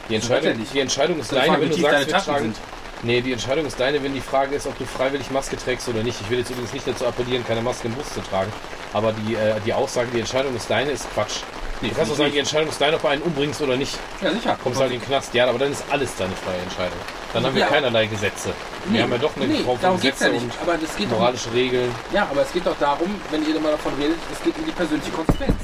Die 0.09 0.16
Entscheidung, 0.16 0.53
die 0.74 0.80
Entscheidung 0.80 1.19
ist 1.19 1.32
deine, 1.32 1.59
wenn 1.61 1.69
du 1.69 1.77
sagst, 1.77 2.08
wir 2.08 2.17
tragen. 2.17 2.43
sind. 2.43 2.58
Nee, 3.03 3.22
die 3.22 3.34
Entscheidung 3.34 3.66
ist 3.66 3.80
deine, 3.80 4.01
wenn 4.03 4.14
die 4.14 4.22
Frage 4.22 4.56
ist, 4.56 4.67
ob 4.67 4.77
du 4.77 4.85
freiwillig 4.85 5.30
Maske 5.32 5.58
trägst 5.58 5.88
oder 5.90 6.01
nicht. 6.03 6.19
Ich 6.22 6.30
will 6.30 6.40
jetzt 6.40 6.50
übrigens 6.50 6.74
nicht 6.74 6.88
dazu 6.88 7.06
appellieren, 7.06 7.45
keine 7.45 7.61
Maske 7.61 7.88
im 7.88 7.93
Bus 7.93 8.14
zu 8.14 8.22
tragen. 8.22 8.51
Aber 8.93 9.14
die, 9.14 9.35
äh, 9.35 9.56
die 9.66 9.74
Aussage, 9.74 10.09
die 10.14 10.19
Entscheidung 10.19 10.56
ist 10.56 10.69
deine, 10.69 10.92
ist 10.92 11.11
Quatsch. 11.14 11.42
Du 11.89 11.95
kannst 11.95 12.11
doch 12.11 12.17
sagen, 12.17 12.31
die 12.31 12.39
Entscheidung 12.39 12.69
ist 12.69 12.80
deine, 12.81 12.95
ob 12.95 13.01
du 13.01 13.07
einen 13.07 13.22
umbringst 13.22 13.61
oder 13.61 13.75
nicht. 13.77 13.97
Ja, 14.22 14.31
sicher. 14.31 14.57
Kommst 14.64 14.80
halt 14.80 14.91
in 14.91 14.99
den 14.99 15.05
Knast. 15.07 15.33
Ja, 15.33 15.47
aber 15.47 15.59
dann 15.59 15.72
ist 15.72 15.83
alles 15.89 16.15
deine 16.15 16.33
freie 16.35 16.57
Entscheidung. 16.59 16.97
Dann 17.33 17.45
haben 17.45 17.53
wir 17.55 17.61
Ja. 17.61 17.67
keinerlei 17.67 18.05
Gesetze. 18.07 18.49
Wir 18.85 19.03
haben 19.03 19.11
ja 19.11 19.17
doch 19.17 19.35
eine 19.35 19.47
nee, 19.47 19.64
von 19.64 19.77
darum 19.81 19.99
geht's 19.99 20.19
Gesetze 20.19 20.35
ja 20.38 20.41
nicht. 20.43 20.55
und 20.55 20.61
Aber 20.67 20.77
das 20.77 20.95
geht 20.95 21.09
moralische 21.09 21.53
Regeln. 21.53 21.93
Ja, 22.14 22.27
aber 22.31 22.41
es 22.41 22.51
geht 22.53 22.65
doch 22.65 22.77
darum, 22.80 23.19
wenn 23.31 23.47
ihr 23.47 23.55
immer 23.55 23.72
davon 23.72 23.93
redet, 23.99 24.17
es 24.31 24.41
geht 24.43 24.57
um 24.57 24.65
die 24.65 24.72
persönliche 24.72 25.11
Konsequenz. 25.11 25.55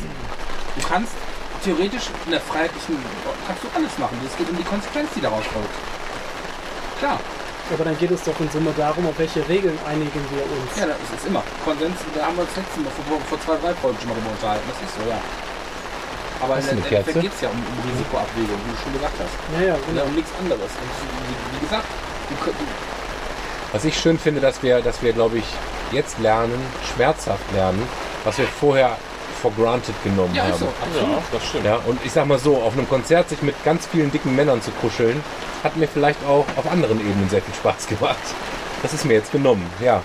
Du 0.76 0.88
kannst 0.88 1.14
theoretisch 1.64 2.04
in 2.26 2.32
der 2.32 2.42
freiheitlichen, 2.42 2.98
kannst 3.48 3.64
du 3.64 3.68
alles 3.76 3.92
machen. 3.98 4.18
Es 4.26 4.36
geht 4.38 4.50
um 4.50 4.58
die 4.58 4.64
Konsequenz, 4.64 5.10
die 5.16 5.22
daraus 5.22 5.46
folgt. 5.54 5.70
Klar, 7.00 7.20
Aber 7.74 7.86
dann 7.86 7.98
geht 7.98 8.12
es 8.12 8.24
doch 8.24 8.38
in 8.40 8.50
Summe 8.52 8.74
darum, 8.76 9.08
auf 9.08 9.18
welche 9.18 9.48
Regeln 9.48 9.78
einigen 9.88 10.22
wir 10.34 10.44
uns. 10.44 10.76
ja, 10.78 10.86
das 10.88 10.98
ist 11.16 11.26
immer. 11.28 11.42
Konsens, 11.64 11.96
da 12.14 12.26
haben 12.26 12.36
wir 12.36 12.44
uns 12.44 12.56
letzten 12.56 12.84
Mal 12.84 12.92
vor, 13.08 13.20
vor 13.30 13.40
zwei, 13.42 13.56
drei 13.64 13.74
Folgen 13.76 13.98
schon 14.00 14.10
mal 14.10 14.16
drüber 14.16 14.32
unterhalten. 14.32 14.66
Das 14.68 14.80
ist 14.90 14.96
so, 14.98 15.08
ja. 15.10 15.20
Aber 16.42 16.58
in 16.58 16.64
der 16.64 16.72
Endeffekt 16.74 17.22
geht 17.22 17.32
es 17.34 17.42
ja 17.42 17.50
um, 17.50 17.58
um 17.58 17.92
Risikoabwägung, 17.92 18.58
wie 18.66 18.72
du 18.72 18.78
schon 18.84 18.94
gesagt 18.94 19.14
hast. 19.20 19.60
Ja, 19.62 19.68
ja, 19.68 19.74
Und 19.76 19.86
genau. 19.88 20.04
um 20.06 20.16
nichts 20.16 20.32
anderes. 20.40 20.62
Und 20.62 20.90
wie, 21.30 21.56
wie 21.58 21.66
gesagt, 21.66 21.86
du, 22.30 22.36
könnt- 22.44 22.60
du, 22.60 22.64
Was 23.74 23.86
ich 23.86 23.98
schön 23.98 24.18
finde, 24.20 24.42
dass 24.42 24.62
wir, 24.64 24.82
dass 24.82 25.02
wir, 25.02 25.14
glaube 25.14 25.38
ich, 25.38 25.46
jetzt 25.92 26.20
lernen, 26.20 26.60
schmerzhaft 26.94 27.44
lernen, 27.54 27.82
was 28.24 28.38
wir 28.38 28.46
vorher 28.48 28.98
for 29.42 29.52
granted 29.52 29.96
genommen 30.04 30.34
ja, 30.36 30.44
haben. 30.44 30.52
ist 30.54 30.60
so. 30.60 30.66
Ja, 30.66 31.22
das 31.32 31.46
stimmt. 31.48 31.66
Ja, 31.66 31.80
und 31.86 32.00
ich 32.06 32.12
sag 32.12 32.28
mal 32.28 32.38
so, 32.40 32.58
auf 32.62 32.74
einem 32.74 32.88
Konzert 32.88 33.30
sich 33.30 33.42
mit 33.42 33.56
ganz 33.64 33.88
vielen 33.88 34.12
dicken 34.12 34.36
Männern 34.36 34.62
zu 34.62 34.72
kuscheln, 34.72 35.24
hat 35.64 35.76
mir 35.78 35.88
vielleicht 35.88 36.24
auch 36.26 36.46
auf 36.56 36.72
anderen 36.72 37.00
Ebenen 37.00 37.30
sehr 37.30 37.42
viel 37.42 37.54
Spaß 37.56 37.88
gemacht. 37.88 38.18
Das 38.84 38.94
ist 38.94 39.06
mir 39.06 39.14
jetzt 39.14 39.32
genommen, 39.32 39.66
ja. 39.80 40.02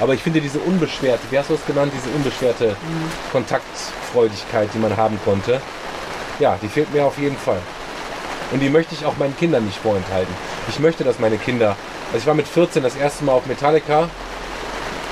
Aber 0.00 0.14
ich 0.14 0.22
finde 0.22 0.40
diese 0.40 0.58
unbeschwerte, 0.60 1.22
wie 1.30 1.38
hast 1.38 1.50
du 1.50 1.54
es 1.54 1.66
genannt, 1.66 1.92
diese 1.94 2.14
unbeschwerte 2.14 2.76
Kontaktfreudigkeit, 3.32 4.68
die 4.72 4.78
man 4.78 4.96
haben 4.96 5.18
konnte, 5.24 5.60
ja, 6.38 6.56
die 6.62 6.68
fehlt 6.68 6.92
mir 6.92 7.04
auf 7.04 7.18
jeden 7.18 7.36
Fall. 7.36 7.60
Und 8.52 8.60
die 8.60 8.70
möchte 8.70 8.94
ich 8.94 9.04
auch 9.04 9.16
meinen 9.18 9.36
Kindern 9.36 9.64
nicht 9.64 9.78
vorenthalten. 9.78 10.32
Ich 10.68 10.78
möchte, 10.78 11.04
dass 11.04 11.18
meine 11.18 11.36
Kinder, 11.36 11.76
also 12.06 12.18
ich 12.18 12.26
war 12.26 12.34
mit 12.34 12.46
14 12.46 12.82
das 12.82 12.96
erste 12.96 13.24
Mal 13.24 13.32
auf 13.32 13.46
Metallica 13.46 14.08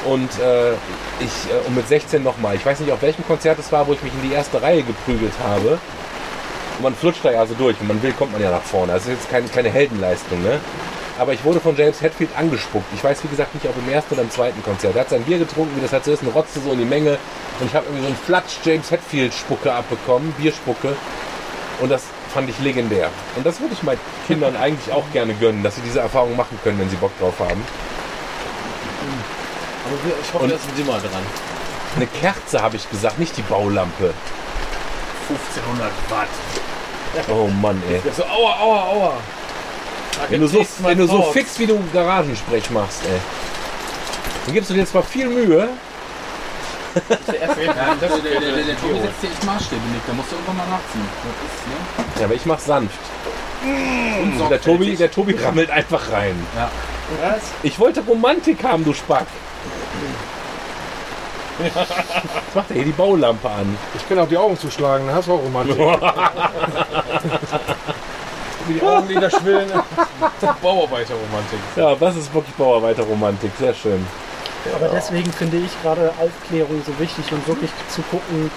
und 0.06 0.30
äh, 0.38 0.72
ich 1.20 1.50
äh, 1.50 1.66
und 1.66 1.74
mit 1.74 1.88
16 1.88 2.22
nochmal. 2.22 2.54
Ich 2.54 2.64
weiß 2.64 2.80
nicht, 2.80 2.92
auf 2.92 3.02
welchem 3.02 3.26
Konzert 3.26 3.58
es 3.58 3.72
war, 3.72 3.86
wo 3.86 3.92
ich 3.92 4.02
mich 4.02 4.12
in 4.14 4.28
die 4.28 4.34
erste 4.34 4.62
Reihe 4.62 4.82
geprügelt 4.82 5.32
habe. 5.44 5.78
Und 6.78 6.82
man 6.82 6.94
flutscht 6.94 7.24
da 7.24 7.32
ja 7.32 7.44
so 7.44 7.54
durch. 7.54 7.76
Wenn 7.80 7.88
man 7.88 8.02
will, 8.02 8.12
kommt 8.12 8.32
man 8.32 8.40
ja 8.40 8.50
nach 8.50 8.62
vorne. 8.62 8.92
Das 8.92 9.02
ist 9.02 9.10
jetzt 9.10 9.30
keine, 9.30 9.48
keine 9.48 9.70
Heldenleistung, 9.70 10.42
ne? 10.42 10.60
Aber 11.18 11.32
ich 11.32 11.42
wurde 11.44 11.60
von 11.60 11.74
James 11.76 12.00
Hetfield 12.02 12.30
angespuckt. 12.36 12.84
Ich 12.94 13.02
weiß, 13.02 13.24
wie 13.24 13.28
gesagt, 13.28 13.54
nicht, 13.54 13.66
ob 13.66 13.74
im 13.78 13.90
ersten 13.90 14.14
oder 14.14 14.22
im 14.22 14.30
zweiten 14.30 14.62
Konzert. 14.62 14.94
Er 14.96 15.00
hat 15.00 15.08
sein 15.10 15.22
Bier 15.22 15.38
getrunken, 15.38 15.74
wie 15.76 15.80
das 15.80 15.92
halt 15.92 16.04
so 16.04 16.12
ist, 16.12 16.22
und 16.22 16.28
rotzte 16.34 16.60
so 16.60 16.72
in 16.72 16.78
die 16.78 16.84
Menge. 16.84 17.18
Und 17.58 17.66
ich 17.68 17.74
habe 17.74 17.86
irgendwie 17.86 18.02
so 18.02 18.06
einen 18.08 18.16
Flatsch 18.16 18.56
James 18.64 18.90
Hetfield-Spucke 18.90 19.72
abbekommen, 19.72 20.32
Bierspucke. 20.32 20.94
Und 21.80 21.88
das 21.90 22.04
fand 22.34 22.50
ich 22.50 22.58
legendär. 22.58 23.08
Und 23.34 23.46
das 23.46 23.60
würde 23.60 23.72
ich 23.72 23.82
meinen 23.82 24.00
Kindern 24.26 24.56
eigentlich 24.60 24.92
auch 24.92 25.04
gerne 25.12 25.32
gönnen, 25.34 25.62
dass 25.62 25.76
sie 25.76 25.80
diese 25.82 26.00
Erfahrung 26.00 26.36
machen 26.36 26.58
können, 26.62 26.78
wenn 26.78 26.90
sie 26.90 26.96
Bock 26.96 27.12
drauf 27.18 27.38
haben. 27.38 27.64
Aber 29.86 30.04
wir- 30.04 30.16
ich 30.20 30.32
hoffe, 30.34 30.44
Und- 30.44 30.52
das 30.52 30.60
ist 30.60 30.78
immer 30.78 30.98
dran. 30.98 31.22
Eine 31.96 32.06
Kerze 32.08 32.60
habe 32.60 32.76
ich 32.76 32.90
gesagt, 32.90 33.18
nicht 33.18 33.34
die 33.38 33.42
Baulampe. 33.42 34.12
1500 35.28 35.90
Watt. 36.10 36.28
Oh 37.30 37.46
Mann, 37.48 37.82
ey. 37.90 38.02
So, 38.14 38.22
aua, 38.24 38.54
aua, 38.60 38.82
aua. 38.90 39.12
Wenn 40.28 40.40
du 40.40 40.48
so, 40.48 40.66
wenn 40.80 40.98
du 40.98 41.06
so 41.06 41.22
fix 41.32 41.58
wie 41.58 41.66
du 41.66 41.78
Garagensprech 41.92 42.70
machst, 42.70 43.02
ey. 43.04 43.20
Dann 44.44 44.54
gibst 44.54 44.70
du 44.70 44.74
dir 44.74 44.86
zwar 44.86 45.02
viel 45.02 45.28
Mühe. 45.28 45.68
Der, 46.94 47.16
der, 47.26 47.54
der, 47.54 47.74
der, 47.96 48.64
der 48.64 48.80
Tobi 48.80 49.00
setzt 49.02 49.22
dir 49.22 49.30
echt 49.30 49.44
Maßstäbe 49.44 49.82
nicht. 49.88 50.02
Da 50.06 50.12
musst 50.14 50.30
du 50.30 50.36
irgendwann 50.36 50.56
mal 50.56 50.66
nachziehen. 50.68 51.06
Das 51.22 51.50
ist, 51.50 51.66
ne? 51.66 51.74
Ja, 52.20 52.24
aber 52.24 52.34
ich 52.34 52.46
mach's 52.46 52.64
sanft. 52.64 52.98
Und 53.62 54.50
Der 54.50 54.60
Tobi, 54.60 54.96
der 54.96 55.10
Tobi 55.10 55.34
rammelt 55.34 55.70
einfach 55.70 56.10
rein. 56.12 56.34
Ja. 56.56 56.70
Ich 57.62 57.78
wollte 57.78 58.00
Romantik 58.00 58.64
haben, 58.64 58.84
du 58.84 58.92
Spack. 58.92 59.26
Was 61.74 62.54
macht 62.54 62.70
er 62.70 62.76
hier 62.76 62.84
die 62.84 62.92
Baulampe 62.92 63.48
an? 63.48 63.78
Ich 63.94 64.06
kann 64.08 64.18
auch 64.18 64.28
die 64.28 64.36
Augen 64.36 64.58
zuschlagen, 64.58 65.06
dann 65.06 65.16
hast 65.16 65.28
du 65.28 65.34
auch 65.34 65.42
Romantik. 65.42 65.78
Wie 68.66 68.74
die 68.74 68.82
Augenlider 68.82 69.30
schwillen. 69.30 69.68
Bauarbeiterromantik. 70.62 71.58
Ja, 71.76 71.94
das 71.94 72.16
ist 72.16 72.32
wirklich 72.34 72.54
Bauarbeiterromantik. 72.56 73.50
Sehr 73.58 73.74
schön. 73.74 74.04
Aber 74.74 74.88
deswegen 74.88 75.32
finde 75.32 75.58
ich 75.58 75.70
gerade 75.82 76.12
Aufklärung 76.20 76.82
so 76.84 76.98
wichtig 76.98 77.30
und 77.32 77.46
wirklich 77.46 77.70
zu 77.88 78.02
gucken, 78.02 78.50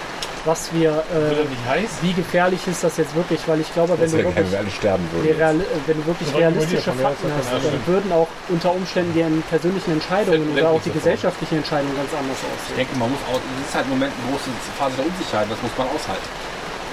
was 0.44 0.72
wir, 0.72 0.90
äh, 1.12 1.36
das 1.36 1.48
nicht 1.48 1.66
heiß? 1.68 1.90
wie 2.00 2.12
gefährlich 2.14 2.66
ist 2.66 2.82
das 2.82 2.96
jetzt 2.96 3.14
wirklich, 3.14 3.40
weil 3.46 3.60
ich 3.60 3.72
glaube, 3.74 3.92
wenn 3.92 4.00
Das 4.00 4.10
du 4.12 4.16
wirklich 4.18 4.36
wenn 4.36 4.50
wir 4.50 4.58
alle 4.58 4.70
sterben 4.70 5.04
die 5.12 5.28
würden. 5.28 5.36
Real, 5.36 5.54
wenn 5.86 5.96
du 6.00 6.06
wirklich 6.06 6.34
realistische 6.34 6.92
Fakten 6.92 7.30
hast, 7.36 7.52
dann 7.52 7.86
würden 7.86 8.10
auch 8.12 8.26
unter 8.48 8.72
Umständen 8.72 9.12
die 9.12 9.22
persönlichen 9.50 9.92
Entscheidungen 9.92 10.50
oder 10.56 10.70
auch 10.70 10.80
die 10.82 10.90
gesellschaftlichen 10.90 11.58
Entscheidungen 11.58 11.94
ganz 11.94 12.08
anders 12.14 12.38
Ich 12.40 12.48
aussehen. 12.56 12.76
denke, 12.76 12.96
man 12.96 13.10
muss 13.10 13.20
auch, 13.28 13.36
es 13.36 13.68
ist 13.68 13.74
halt 13.74 13.84
im 13.84 13.90
Moment 13.90 14.12
eine 14.16 14.32
große 14.32 14.48
Phase 14.78 14.96
der 14.96 15.06
Unsicherheit, 15.06 15.46
das 15.50 15.60
muss 15.62 15.72
man 15.76 15.86
aushalten. 15.92 16.28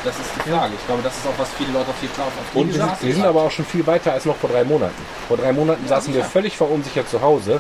Das 0.08 0.16
ist 0.16 0.30
die 0.46 0.50
Frage. 0.50 0.74
Ich 0.80 0.86
glaube, 0.88 1.02
das 1.04 1.18
ist 1.18 1.28
auch, 1.28 1.38
was 1.38 1.50
viele 1.58 1.72
Leute 1.74 1.90
auf 1.90 1.96
die 2.02 2.08
auf 2.08 2.32
die 2.54 2.58
Und 2.60 2.68
wir 2.74 2.74
sind, 2.82 3.02
wir 3.02 3.14
sind 3.14 3.26
aber 3.26 3.42
auch 3.44 3.52
schon 3.52 3.66
viel 3.66 3.86
weiter 3.86 4.14
als 4.14 4.24
noch 4.24 4.38
vor 4.38 4.50
drei 4.50 4.64
Monaten. 4.64 4.96
Vor 5.28 5.36
drei 5.36 5.52
Monaten 5.52 5.86
saßen 5.86 6.14
wir 6.14 6.22
sicher. 6.22 6.32
völlig 6.32 6.56
verunsichert 6.56 7.10
zu 7.10 7.22
Hause 7.22 7.60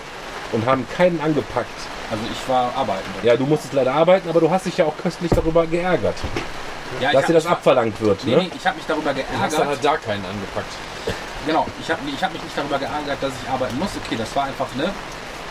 und 0.53 0.65
haben 0.65 0.87
keinen 0.95 1.19
angepackt. 1.19 1.67
Also 2.09 2.23
ich 2.31 2.47
war 2.49 2.73
arbeiten. 2.73 3.03
Ja, 3.21 3.35
du 3.35 3.45
musstest 3.45 3.73
leider 3.73 3.93
arbeiten, 3.93 4.29
aber 4.29 4.39
du 4.39 4.49
hast 4.49 4.65
dich 4.65 4.77
ja 4.77 4.85
auch 4.85 4.95
köstlich 4.95 5.29
darüber 5.35 5.67
geärgert, 5.67 6.15
ja, 7.01 7.11
dass 7.11 7.25
dir 7.25 7.33
das 7.33 7.45
abverlangt 7.45 7.99
wird. 7.99 8.23
Nee, 8.23 8.31
Ne? 8.35 8.37
nee, 8.43 8.51
ich 8.55 8.65
habe 8.65 8.77
mich 8.77 8.85
darüber 8.87 9.13
Du 9.13 9.19
hast 9.41 9.51
geärgert. 9.51 9.67
halt 9.67 9.83
da 9.85 9.97
keinen 9.97 10.23
angepackt. 10.23 10.71
Genau, 11.45 11.67
ich 11.81 11.91
habe 11.91 11.99
ich 12.07 12.23
hab 12.23 12.31
mich 12.31 12.41
nicht 12.43 12.57
darüber 12.57 12.79
geärgert, 12.79 13.17
dass 13.19 13.33
ich 13.43 13.49
arbeiten 13.49 13.77
muss. 13.77 13.89
Okay, 14.05 14.15
das 14.17 14.33
war 14.37 14.45
einfach 14.45 14.67
ne, 14.75 14.89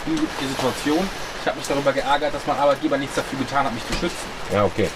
die 0.07 0.13
die 0.41 0.49
Situation. 0.49 1.07
Ich 1.43 1.47
habe 1.47 1.59
mich 1.59 1.69
darüber 1.69 1.93
geärgert, 1.93 2.35
dass 2.35 2.47
mein 2.47 2.59
Arbeitgeber 2.59 2.97
nichts 2.97 3.17
dafür 3.17 3.39
getan 3.39 3.67
hat, 3.67 3.75
mich 3.75 3.87
zu 3.87 3.93
schützen. 3.93 4.27
Ja, 4.51 4.65
okay. 4.65 4.89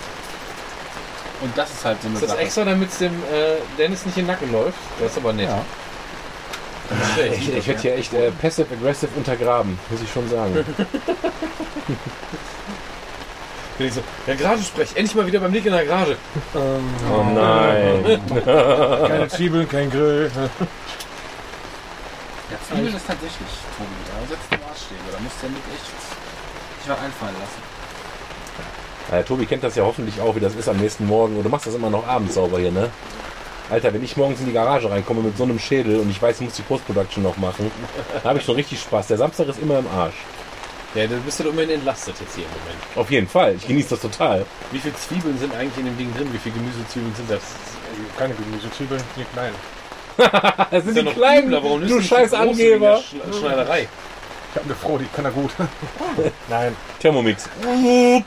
Und 1.43 1.57
das 1.57 1.71
ist 1.71 1.85
halt 1.85 2.01
so 2.03 2.09
eine 2.09 2.15
Ist 2.17 2.23
das 2.23 2.31
Sache. 2.31 2.41
extra, 2.43 2.65
damit 2.65 2.91
es 2.91 2.99
dem 2.99 3.13
äh, 3.13 3.57
Dennis 3.79 4.05
nicht 4.05 4.19
in 4.19 4.25
den 4.25 4.33
Nacken 4.33 4.53
läuft? 4.53 4.79
Das 5.01 5.13
ist 5.13 5.19
aber 5.19 5.33
nett. 5.33 5.49
Ja. 5.49 5.65
Ich, 7.33 7.55
ich 7.55 7.67
werde 7.69 7.81
hier 7.81 7.95
echt 7.95 8.13
äh, 8.15 8.31
passive-aggressive 8.33 9.11
untergraben, 9.17 9.79
muss 9.91 10.03
ich 10.03 10.11
schon 10.13 10.29
sagen. 10.29 10.53
Bin 13.79 13.87
ich 13.87 13.95
so, 13.95 14.03
ja, 14.27 14.35
Garage 14.35 14.65
sprech, 14.65 14.91
endlich 14.95 15.15
mal 15.15 15.25
wieder 15.27 15.39
beim 15.41 15.53
Nick 15.53 15.65
in 15.65 15.73
der 15.73 15.87
Garage. 15.87 16.17
Oh 16.55 17.23
nein. 17.33 18.21
Keine 18.45 19.29
Zwiebeln, 19.29 19.67
kein 19.69 19.89
Grill. 19.91 20.31
Ja, 22.51 22.57
Zwiebeln 22.69 22.95
ist 22.95 23.07
tatsächlich, 23.07 23.49
Tobi, 23.79 23.89
da 24.05 24.21
setzt 24.29 24.51
du 24.51 24.57
Maßstäbe. 24.69 25.09
Da 25.13 25.19
musst 25.21 25.37
du 25.41 25.47
ja 25.47 25.53
nicht 25.53 25.65
echt 25.73 25.87
sich 25.87 26.91
was 26.91 26.99
einfallen 26.99 27.37
lassen. 27.41 27.63
Ja, 29.11 29.23
Tobi 29.23 29.47
kennt 29.47 29.65
das 29.65 29.75
ja 29.75 29.85
hoffentlich 29.85 30.21
auch, 30.21 30.37
wie 30.37 30.41
das 30.41 30.55
ist 30.55 30.69
am 30.69 30.77
nächsten 30.77 31.07
Morgen. 31.07 31.37
Und 31.37 31.43
du 31.43 31.49
machst 31.49 31.67
das 31.67 31.75
immer 31.75 31.91
noch 31.91 32.07
abends 32.07 32.35
sauber 32.35 32.59
hier, 32.59 32.71
ne? 32.71 32.91
Alter, 33.71 33.93
wenn 33.95 34.03
ich 34.03 34.17
morgens 34.17 34.41
in 34.41 34.47
die 34.47 34.53
Garage 34.53 34.91
reinkomme 34.91 35.21
mit 35.23 35.37
so 35.37 35.45
einem 35.45 35.59
Schädel 35.59 36.01
und 36.01 36.11
ich 36.11 36.21
weiß, 36.21 36.37
ich 36.37 36.43
muss 36.43 36.55
die 36.55 36.63
Post-Production 36.63 37.23
noch 37.23 37.37
machen, 37.37 37.71
da 38.23 38.29
habe 38.31 38.39
ich 38.39 38.45
schon 38.45 38.57
richtig 38.57 38.81
Spaß. 38.81 39.07
Der 39.09 39.17
Samstag 39.17 39.49
ist 39.49 39.61
immer 39.61 39.79
im 39.79 39.87
Arsch. 39.89 40.15
Ja, 40.95 41.07
du 41.07 41.17
bist 41.21 41.39
doch 41.39 41.47
immerhin 41.47 41.71
entlastet 41.71 42.17
jetzt 42.21 42.35
hier 42.35 42.45
im 42.45 42.51
Moment. 42.51 42.79
Auf 42.97 43.11
jeden 43.13 43.29
Fall. 43.29 43.55
Ich 43.55 43.67
genieße 43.67 43.91
das 43.91 44.01
total. 44.01 44.45
Wie 44.73 44.79
viele 44.81 44.95
Zwiebeln 44.97 45.39
sind 45.39 45.55
eigentlich 45.55 45.79
in 45.79 45.85
dem 45.85 45.97
Ding 45.97 46.13
drin? 46.15 46.29
Wie 46.33 46.39
viele 46.39 46.57
Gemüsezwiebeln 46.57 47.15
sind 47.15 47.31
das? 47.31 47.43
Keine 48.19 48.35
Gemüsezwiebeln, 48.35 49.03
die 49.17 49.25
kleinen. 49.33 49.55
Das 50.71 50.85
sind 50.85 50.97
ja 50.97 51.03
die 51.03 51.09
noch 51.09 51.15
kleinen, 51.15 51.53
übler, 51.53 51.61
du 51.89 52.01
scheiß 52.01 52.35
Angeber. 52.35 53.01
Schneiderei. 53.39 53.89
Ich 54.51 54.57
habe 54.57 54.65
eine 54.65 54.75
Frau, 54.75 54.99
die 54.99 55.07
kann 55.07 55.25
er 55.25 55.31
gut. 55.31 55.53
Nein, 56.49 56.77
Thermomix. 56.99 57.49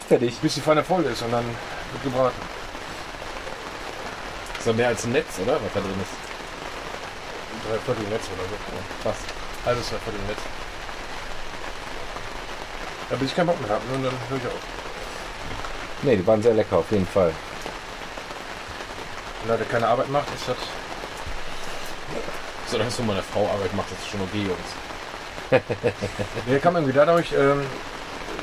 Fertig. 0.08 0.38
bis 0.40 0.53
die 0.56 0.61
Pfanne 0.61 0.84
voll 0.84 1.03
ist 1.03 1.22
und 1.22 1.32
dann 1.32 1.43
wird 1.43 2.03
gebraten. 2.03 2.42
ist 4.58 4.68
doch 4.68 4.74
mehr 4.74 4.88
als 4.88 5.03
ein 5.03 5.11
Netz, 5.11 5.40
oder? 5.42 5.56
Was 5.56 5.74
da 5.74 5.82
drin 5.82 5.92
ist. 6.02 6.24
Drei 7.69 7.77
Viertel 7.80 8.10
Netz 8.10 8.24
oder 8.34 8.43
so. 8.48 8.56
Fast. 9.03 9.22
Halbes, 9.66 9.90
drei 9.90 9.98
Viertel 9.98 10.19
Netz. 10.27 10.40
Ja, 13.10 13.18
bis 13.18 13.30
ich 13.30 13.35
keinen 13.35 13.48
Bock 13.48 13.61
mehr 13.61 13.69
habe, 13.69 13.82
und 13.93 14.03
dann 14.03 14.14
höre 14.30 14.38
ich 14.38 14.48
auf. 14.48 14.53
Nee, 16.03 16.16
die 16.16 16.26
waren 16.26 16.42
sehr 16.42 16.53
lecker, 16.53 16.77
auf 16.77 16.92
jeden 16.92 17.08
Fall. 17.08 17.34
Wenn 19.45 19.60
er 19.60 19.66
keine 19.66 19.88
Arbeit 19.88 20.10
macht, 20.10 20.34
ist 20.34 20.48
das. 20.48 20.58
Solange 22.68 22.90
es 22.90 22.95
für 22.95 23.03
meine 23.03 23.22
Frau 23.22 23.45
Arbeit 23.50 23.74
macht, 23.74 23.92
das 23.92 24.00
ist 24.00 24.10
schon 24.10 24.22
okay, 24.22 24.43
Jungs. 24.43 24.82
Der 26.49 26.59
kam 26.59 26.75
irgendwie 26.75 26.93
dadurch, 26.93 27.32
ähm, 27.33 27.61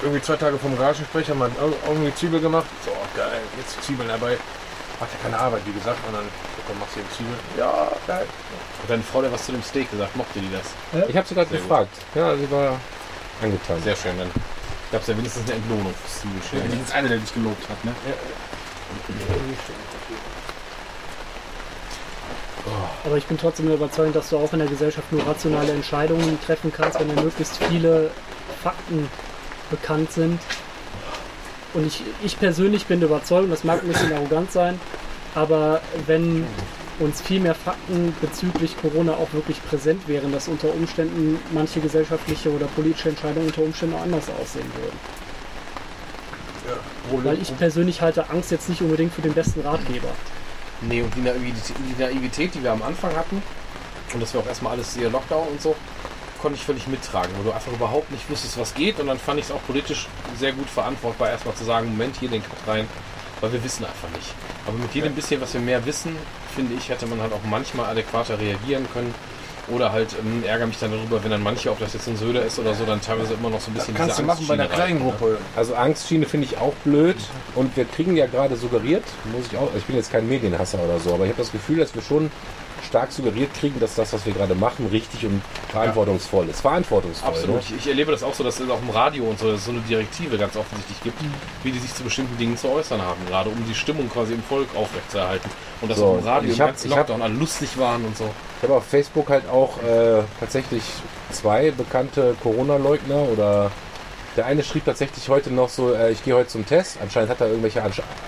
irgendwie 0.02 0.22
zwei 0.22 0.36
Tage 0.36 0.58
vom 0.58 0.76
Garagensprech 0.78 1.28
haben 1.30 1.38
wir 1.40 1.46
ir- 1.46 1.74
irgendwie 1.86 2.14
Zwiebel 2.14 2.40
gemacht. 2.40 2.66
So, 2.84 2.92
geil, 3.16 3.40
jetzt 3.58 3.82
Zwiebeln 3.84 4.08
dabei. 4.08 4.36
Macht 4.98 5.10
ja 5.12 5.18
keine 5.22 5.38
Arbeit, 5.38 5.62
wie 5.66 5.72
gesagt. 5.72 5.98
Und 6.06 6.14
dann, 6.14 6.24
so, 6.24 6.62
komm, 6.66 6.78
machst 6.78 6.96
du 6.96 7.00
eben 7.00 7.08
Zwiebeln. 7.16 7.38
Ja, 7.58 7.88
geil. 8.06 8.26
Hat 8.82 8.90
deine 8.90 9.02
Frau 9.02 9.22
dir 9.22 9.32
was 9.32 9.44
zu 9.44 9.52
dem 9.52 9.62
Steak 9.62 9.90
gesagt? 9.90 10.14
Mochte 10.16 10.40
die 10.40 10.50
das? 10.52 11.06
Ich 11.08 11.16
habe 11.16 11.26
sie 11.26 11.34
gerade 11.34 11.50
gefragt. 11.50 11.88
Ja, 12.14 12.36
sie 12.36 12.50
war 12.50 12.78
angetan. 13.42 13.82
Sehr 13.82 13.96
schön, 13.96 14.16
dann 14.18 14.30
gab 14.92 15.00
es 15.02 15.08
ja 15.08 15.16
wenigstens 15.16 15.44
eine 15.48 15.56
Entlohnung 15.56 15.94
Zwiebelschälen. 16.06 16.64
Wenigstens 16.64 16.92
einer, 16.94 17.08
der 17.08 17.18
dich 17.18 17.32
gelobt 17.34 17.68
hat, 17.68 17.84
ne? 17.84 17.92
Aber 23.04 23.16
ich 23.16 23.26
bin 23.26 23.38
trotzdem 23.38 23.66
der 23.66 23.76
Überzeugung, 23.76 24.12
dass 24.12 24.30
du 24.30 24.36
auch 24.36 24.52
in 24.52 24.58
der 24.58 24.68
Gesellschaft 24.68 25.10
nur 25.12 25.26
rationale 25.26 25.72
Entscheidungen 25.72 26.38
treffen 26.44 26.72
kannst, 26.74 27.00
wenn 27.00 27.08
dir 27.08 27.22
möglichst 27.22 27.62
viele 27.64 28.10
Fakten 28.62 29.08
bekannt 29.70 30.12
sind. 30.12 30.40
Und 31.72 31.86
ich, 31.86 32.02
ich 32.22 32.38
persönlich 32.38 32.86
bin 32.86 33.00
der 33.00 33.08
Überzeugung, 33.08 33.50
das 33.50 33.64
mag 33.64 33.82
ein 33.82 33.88
bisschen 33.88 34.12
arrogant 34.12 34.50
sein, 34.50 34.80
aber 35.34 35.80
wenn 36.06 36.44
uns 36.98 37.22
viel 37.22 37.40
mehr 37.40 37.54
Fakten 37.54 38.14
bezüglich 38.20 38.76
Corona 38.80 39.12
auch 39.12 39.32
wirklich 39.32 39.64
präsent 39.64 40.06
wären, 40.06 40.32
dass 40.32 40.48
unter 40.48 40.72
Umständen 40.74 41.38
manche 41.52 41.80
gesellschaftliche 41.80 42.50
oder 42.50 42.66
politische 42.66 43.08
Entscheidungen 43.08 43.46
unter 43.46 43.62
Umständen 43.62 43.94
auch 43.94 44.02
anders 44.02 44.28
aussehen 44.40 44.70
würden. 44.80 44.98
Weil 47.24 47.40
ich 47.40 47.56
persönlich 47.56 48.02
halte 48.02 48.28
Angst 48.30 48.50
jetzt 48.50 48.68
nicht 48.68 48.82
unbedingt 48.82 49.14
für 49.14 49.22
den 49.22 49.32
besten 49.32 49.60
Ratgeber. 49.60 50.08
Nee, 50.82 51.02
und 51.02 51.14
die 51.14 51.20
Naivität, 51.20 51.76
die 51.78 52.02
Naivität, 52.02 52.54
die 52.54 52.62
wir 52.62 52.72
am 52.72 52.82
Anfang 52.82 53.14
hatten, 53.14 53.42
und 54.12 54.20
das 54.20 54.34
war 54.34 54.42
auch 54.42 54.46
erstmal 54.46 54.72
alles 54.72 54.94
hier 54.94 55.10
Lockdown 55.10 55.48
und 55.48 55.60
so, 55.60 55.76
konnte 56.40 56.56
ich 56.56 56.64
völlig 56.64 56.86
mittragen, 56.88 57.30
wo 57.38 57.42
du 57.42 57.52
einfach 57.52 57.72
überhaupt 57.72 58.10
nicht 58.10 58.28
wusstest, 58.30 58.58
was 58.58 58.74
geht. 58.74 58.98
Und 58.98 59.06
dann 59.06 59.18
fand 59.18 59.38
ich 59.38 59.46
es 59.46 59.52
auch 59.52 59.62
politisch 59.66 60.08
sehr 60.38 60.52
gut 60.52 60.68
verantwortbar, 60.68 61.30
erstmal 61.30 61.54
zu 61.54 61.64
sagen, 61.64 61.90
Moment, 61.90 62.16
hier 62.16 62.30
den 62.30 62.42
Cut 62.42 62.58
rein, 62.66 62.88
weil 63.40 63.52
wir 63.52 63.62
wissen 63.62 63.84
einfach 63.84 64.08
nicht. 64.16 64.34
Aber 64.66 64.76
mit 64.78 64.94
jedem 64.94 65.14
bisschen, 65.14 65.40
was 65.40 65.52
wir 65.52 65.60
mehr 65.60 65.84
wissen, 65.84 66.16
finde 66.54 66.74
ich, 66.74 66.88
hätte 66.88 67.06
man 67.06 67.20
halt 67.20 67.32
auch 67.32 67.44
manchmal 67.48 67.86
adäquater 67.86 68.38
reagieren 68.38 68.86
können. 68.92 69.14
Oder 69.68 69.92
halt 69.92 70.14
ähm, 70.18 70.42
ärgere 70.44 70.66
mich 70.66 70.78
dann 70.78 70.90
darüber, 70.90 71.22
wenn 71.22 71.30
dann 71.30 71.42
manche, 71.42 71.70
ob 71.70 71.78
das 71.78 71.92
jetzt 71.94 72.08
ein 72.08 72.16
Söder 72.16 72.44
ist 72.44 72.58
oder 72.58 72.74
so, 72.74 72.84
dann 72.84 73.00
teilweise 73.00 73.34
immer 73.34 73.50
noch 73.50 73.60
so 73.60 73.70
ein 73.70 73.74
bisschen 73.74 73.94
Kannst 73.94 74.18
du 74.18 74.22
diese 74.22 74.26
machen 74.26 74.46
bei 74.46 74.54
einer 74.54 74.64
Angstschiene 74.64 74.86
kleinen 74.86 75.02
rein, 75.02 75.18
Gruppe. 75.18 75.38
Also 75.56 75.74
Angstschiene 75.74 76.26
finde 76.26 76.46
ich 76.46 76.58
auch 76.58 76.74
blöd. 76.84 77.16
Und 77.54 77.76
wir 77.76 77.84
kriegen 77.84 78.16
ja 78.16 78.26
gerade 78.26 78.56
suggeriert, 78.56 79.04
muss 79.32 79.46
ich 79.50 79.56
auch, 79.56 79.70
ich 79.76 79.84
bin 79.84 79.96
jetzt 79.96 80.10
kein 80.10 80.28
Medienhasser 80.28 80.78
oder 80.82 80.98
so, 80.98 81.14
aber 81.14 81.24
ich 81.24 81.30
habe 81.30 81.42
das 81.42 81.52
Gefühl, 81.52 81.78
dass 81.78 81.94
wir 81.94 82.02
schon 82.02 82.30
stark 82.86 83.12
suggeriert 83.12 83.52
kriegen, 83.54 83.78
dass 83.80 83.94
das, 83.94 84.12
was 84.12 84.24
wir 84.26 84.32
gerade 84.32 84.54
machen, 84.54 84.86
richtig 84.90 85.24
und 85.26 85.40
verantwortungsvoll 85.68 86.48
ist. 86.48 86.60
Verantwortungsvoll. 86.60 87.28
Absolut. 87.30 87.70
Ne? 87.70 87.76
Ich, 87.78 87.86
erlebe 87.86 88.12
das 88.12 88.22
auch 88.22 88.34
so, 88.34 88.42
dass 88.44 88.58
es 88.60 88.68
auch 88.70 88.80
im 88.80 88.90
Radio 88.90 89.24
und 89.24 89.38
so, 89.38 89.56
so 89.56 89.70
eine 89.70 89.80
Direktive 89.80 90.38
ganz 90.38 90.56
offensichtlich 90.56 91.00
gibt, 91.02 91.20
wie 91.62 91.72
die 91.72 91.78
sich 91.78 91.94
zu 91.94 92.02
bestimmten 92.02 92.36
Dingen 92.38 92.56
zu 92.56 92.68
äußern 92.70 93.00
haben, 93.00 93.24
gerade 93.26 93.50
um 93.50 93.64
die 93.68 93.74
Stimmung 93.74 94.08
quasi 94.10 94.34
im 94.34 94.42
Volk 94.42 94.68
aufrechtzuerhalten. 94.74 95.48
Und 95.80 95.90
dass 95.90 95.98
So, 95.98 96.06
auch 96.06 96.18
im 96.18 96.24
Radio 96.24 96.50
ich 96.50 96.56
im 96.56 96.62
hab- 96.62 96.68
ganzen 96.70 96.86
ich 96.88 96.92
hab- 96.92 97.08
Lockdown 97.08 97.22
alle 97.22 97.34
lustig 97.34 97.78
waren 97.78 98.04
und 98.04 98.16
so. 98.16 98.30
Ich 98.58 98.62
habe 98.68 98.76
auf 98.78 98.84
Facebook 98.86 99.28
halt 99.30 99.48
auch 99.48 99.82
äh, 99.82 100.22
tatsächlich 100.38 100.82
zwei 101.30 101.70
bekannte 101.70 102.34
Corona-Leugner 102.42 103.16
oder 103.32 103.70
der 104.36 104.46
eine 104.46 104.62
schrieb 104.62 104.84
tatsächlich 104.84 105.28
heute 105.28 105.50
noch 105.52 105.68
so, 105.68 105.92
äh, 105.94 106.12
ich 106.12 106.22
gehe 106.24 106.34
heute 106.34 106.48
zum 106.48 106.66
Test. 106.66 106.98
Anscheinend 107.02 107.30
hat 107.30 107.40
er 107.40 107.48
irgendwelche, 107.48 107.82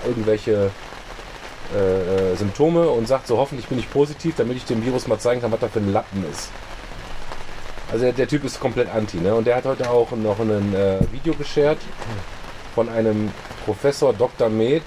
irgendwelche 0.05 0.71
äh, 1.73 2.33
äh, 2.33 2.35
Symptome 2.35 2.87
und 2.87 3.07
sagt 3.07 3.27
so, 3.27 3.37
hoffentlich 3.37 3.67
bin 3.67 3.79
ich 3.79 3.89
positiv, 3.89 4.35
damit 4.37 4.57
ich 4.57 4.65
dem 4.65 4.85
Virus 4.85 5.07
mal 5.07 5.19
zeigen 5.19 5.41
kann, 5.41 5.51
was 5.51 5.59
da 5.59 5.67
für 5.67 5.79
ein 5.79 5.91
Lappen 5.91 6.23
ist. 6.31 6.49
Also 7.91 8.05
der, 8.05 8.13
der 8.13 8.27
Typ 8.27 8.43
ist 8.43 8.59
komplett 8.59 8.89
anti, 8.93 9.17
ne? 9.17 9.35
Und 9.35 9.45
der 9.45 9.55
hat 9.55 9.65
heute 9.65 9.89
auch 9.89 10.11
noch 10.11 10.39
ein 10.39 10.73
äh, 10.73 10.99
Video 11.11 11.33
geshared 11.33 11.77
von 12.73 12.89
einem 12.89 13.31
Professor 13.65 14.13
Dr. 14.13 14.49
Med 14.49 14.83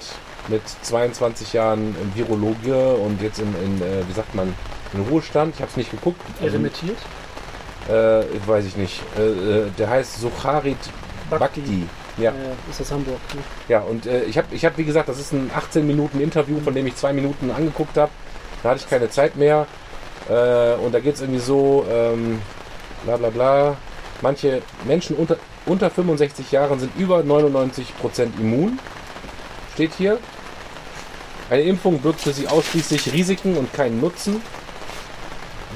mit 0.49 0.61
22 0.81 1.53
Jahren 1.53 1.95
Virologe 2.15 2.93
und 2.95 3.21
jetzt 3.21 3.39
in, 3.39 3.53
in 3.63 3.81
äh, 3.81 4.07
wie 4.07 4.13
sagt 4.13 4.35
man, 4.35 4.53
in 4.93 5.01
Ruhestand. 5.01 5.55
Ich 5.55 5.61
habe 5.61 5.69
es 5.69 5.77
nicht 5.77 5.91
geguckt. 5.91 6.21
Also, 6.41 6.45
Irremitiert? 6.47 6.97
äh, 7.87 8.23
weiß 8.45 8.65
ich 8.65 8.77
nicht. 8.77 9.01
Äh, 9.17 9.69
der 9.77 9.89
heißt 9.89 10.19
Sucharit 10.19 10.77
Bhakti. 11.29 11.61
Bhakti. 11.61 11.87
Ja, 12.17 12.31
Äh, 12.31 12.69
ist 12.69 12.79
das 12.79 12.91
Hamburg? 12.91 13.19
Ne? 13.35 13.41
ja, 13.67 13.79
und 13.81 14.05
äh, 14.05 14.23
ich 14.23 14.37
habe, 14.37 14.47
ich 14.51 14.65
hab, 14.65 14.77
wie 14.77 14.83
gesagt, 14.85 15.07
das 15.09 15.19
ist 15.19 15.33
ein 15.33 15.51
18 15.55 15.85
Minuten 15.85 16.19
Interview, 16.19 16.59
von 16.59 16.73
dem 16.73 16.87
ich 16.87 16.95
zwei 16.95 17.13
Minuten 17.13 17.51
angeguckt 17.51 17.97
habe. 17.97 18.11
Da 18.63 18.69
hatte 18.69 18.79
ich 18.83 18.89
keine 18.89 19.09
Zeit 19.09 19.35
mehr. 19.35 19.67
Äh, 20.29 20.73
und 20.75 20.93
da 20.93 20.99
geht 20.99 21.15
es 21.15 21.21
irgendwie 21.21 21.39
so, 21.39 21.85
ähm, 21.89 22.41
bla 23.05 23.17
bla 23.17 23.29
bla. 23.29 23.77
Manche 24.21 24.61
Menschen 24.85 25.15
unter, 25.15 25.37
unter 25.65 25.89
65 25.91 26.51
Jahren 26.51 26.79
sind 26.79 26.91
über 26.97 27.19
99% 27.19 27.83
immun. 28.39 28.79
Steht 29.75 29.93
hier. 29.97 30.17
Eine 31.49 31.61
Impfung 31.61 31.99
birgt 31.99 32.21
für 32.21 32.33
sie 32.33 32.47
ausschließlich 32.47 33.13
Risiken 33.13 33.55
und 33.55 33.71
keinen 33.73 34.01
Nutzen. 34.01 34.41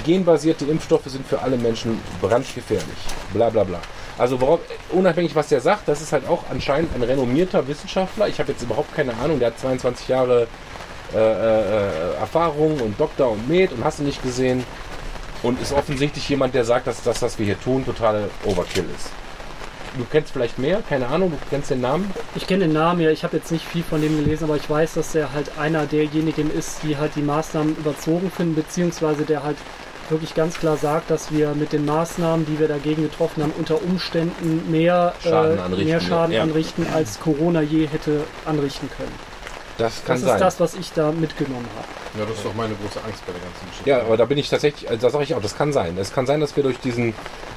Genbasierte 0.04 0.66
Impfstoffe 0.66 1.06
sind 1.06 1.26
für 1.28 1.42
alle 1.42 1.58
Menschen 1.58 2.00
brandgefährlich. 2.20 2.98
Bla 3.32 3.50
bla 3.50 3.64
bla. 3.64 3.80
Also 4.22 4.40
worauf, 4.40 4.60
unabhängig 4.92 5.36
was 5.36 5.48
der 5.48 5.62
sagt, 5.62 5.88
das 5.88 6.00
ist 6.00 6.14
halt 6.14 6.30
auch 6.30 6.44
anscheinend 6.52 6.94
ein 6.94 7.02
renommierter 7.02 7.68
Wissenschaftler. 7.68 8.28
Ich 8.28 8.40
habe 8.40 8.52
jetzt 8.52 8.62
überhaupt 8.62 8.94
keine 8.96 9.16
Ahnung, 9.16 9.40
der 9.40 9.48
hat 9.48 9.58
22 9.58 10.10
Jahre 10.10 10.48
äh, 11.12 11.18
äh, 11.18 12.14
Erfahrung 12.20 12.80
und 12.82 13.00
Doktor 13.00 13.32
und 13.32 13.50
Med 13.50 13.72
und 13.72 13.84
hast 13.84 13.98
du 13.98 14.04
nicht 14.04 14.22
gesehen. 14.22 14.64
Und 15.42 15.60
ist 15.60 15.74
offensichtlich 15.74 16.30
jemand, 16.30 16.54
der 16.54 16.66
sagt, 16.66 16.86
dass 16.86 17.02
das, 17.02 17.20
was 17.24 17.40
wir 17.40 17.48
hier 17.48 17.60
tun, 17.60 17.84
totale 17.84 18.30
Overkill 18.46 18.86
ist. 18.96 19.10
Du 19.98 20.06
kennst 20.12 20.34
vielleicht 20.34 20.60
mehr, 20.60 20.84
keine 20.88 21.08
Ahnung, 21.08 21.32
du 21.32 21.38
kennst 21.50 21.72
den 21.72 21.82
Namen. 21.82 22.14
Ich 22.36 22.46
kenne 22.46 22.66
den 22.66 22.74
Namen 22.74 23.02
ja, 23.02 23.10
ich 23.10 23.24
habe 23.24 23.38
jetzt 23.38 23.52
nicht 23.52 23.66
viel 23.66 23.82
von 23.82 24.04
dem 24.04 24.24
gelesen, 24.24 24.44
aber 24.44 24.56
ich 24.56 24.70
weiß, 24.70 24.94
dass 24.94 25.16
er 25.16 25.34
halt 25.34 25.58
einer 25.58 25.88
derjenigen 25.88 26.52
ist, 26.52 26.84
die 26.84 26.96
halt 26.96 27.16
die 27.16 27.24
Maßnahmen 27.24 27.76
überzogen 27.76 28.30
finden, 28.30 28.54
beziehungsweise 28.54 29.24
der 29.24 29.42
halt 29.42 29.58
wirklich 30.12 30.36
ganz 30.36 30.60
klar 30.60 30.78
sagt, 30.78 31.10
dass 31.10 31.32
wir 31.32 31.54
mit 31.56 31.74
den 31.74 31.86
Maßnahmen, 31.86 32.46
die 32.46 32.60
wir 32.60 32.68
dagegen 32.68 33.02
getroffen 33.04 33.42
haben, 33.44 33.54
unter 33.58 33.82
Umständen 33.82 34.70
mehr 34.70 35.14
Schaden 35.24 35.58
äh, 35.58 35.62
anrichten, 35.62 35.88
mehr 35.88 36.02
Schaden 36.02 36.32
ja. 36.36 36.44
anrichten, 36.44 36.86
als 36.94 37.20
Corona 37.20 37.62
je 37.62 37.88
hätte 37.88 38.24
anrichten 38.46 38.90
können. 38.96 39.12
Das 39.78 40.04
kann 40.06 40.16
Das 40.18 40.22
sein. 40.26 40.34
ist 40.36 40.42
das, 40.42 40.60
was 40.60 40.74
ich 40.76 40.92
da 40.94 41.12
mitgenommen 41.12 41.66
habe. 41.76 42.20
Ja, 42.20 42.26
das 42.28 42.38
ist 42.38 42.46
doch 42.46 42.54
meine 42.54 42.76
große 42.76 43.04
Angst 43.04 43.26
bei 43.26 43.32
der 43.32 43.42
ganzen 43.42 43.68
Geschichte. 43.70 43.90
Ja, 43.90 44.02
aber 44.02 44.18
da 44.18 44.26
bin 44.26 44.38
ich 44.38 44.50
tatsächlich, 44.50 44.88
also 44.90 45.08
da 45.08 45.10
sage 45.12 45.24
ich 45.24 45.34
auch, 45.34 45.42
das 45.42 45.58
kann 45.58 45.72
sein. 45.74 45.98
Es 45.98 46.14
kann 46.14 46.28
sein, 46.28 46.40
dass 46.42 46.56
wir 46.56 46.62
durch 46.64 46.78
diesen 46.80 47.14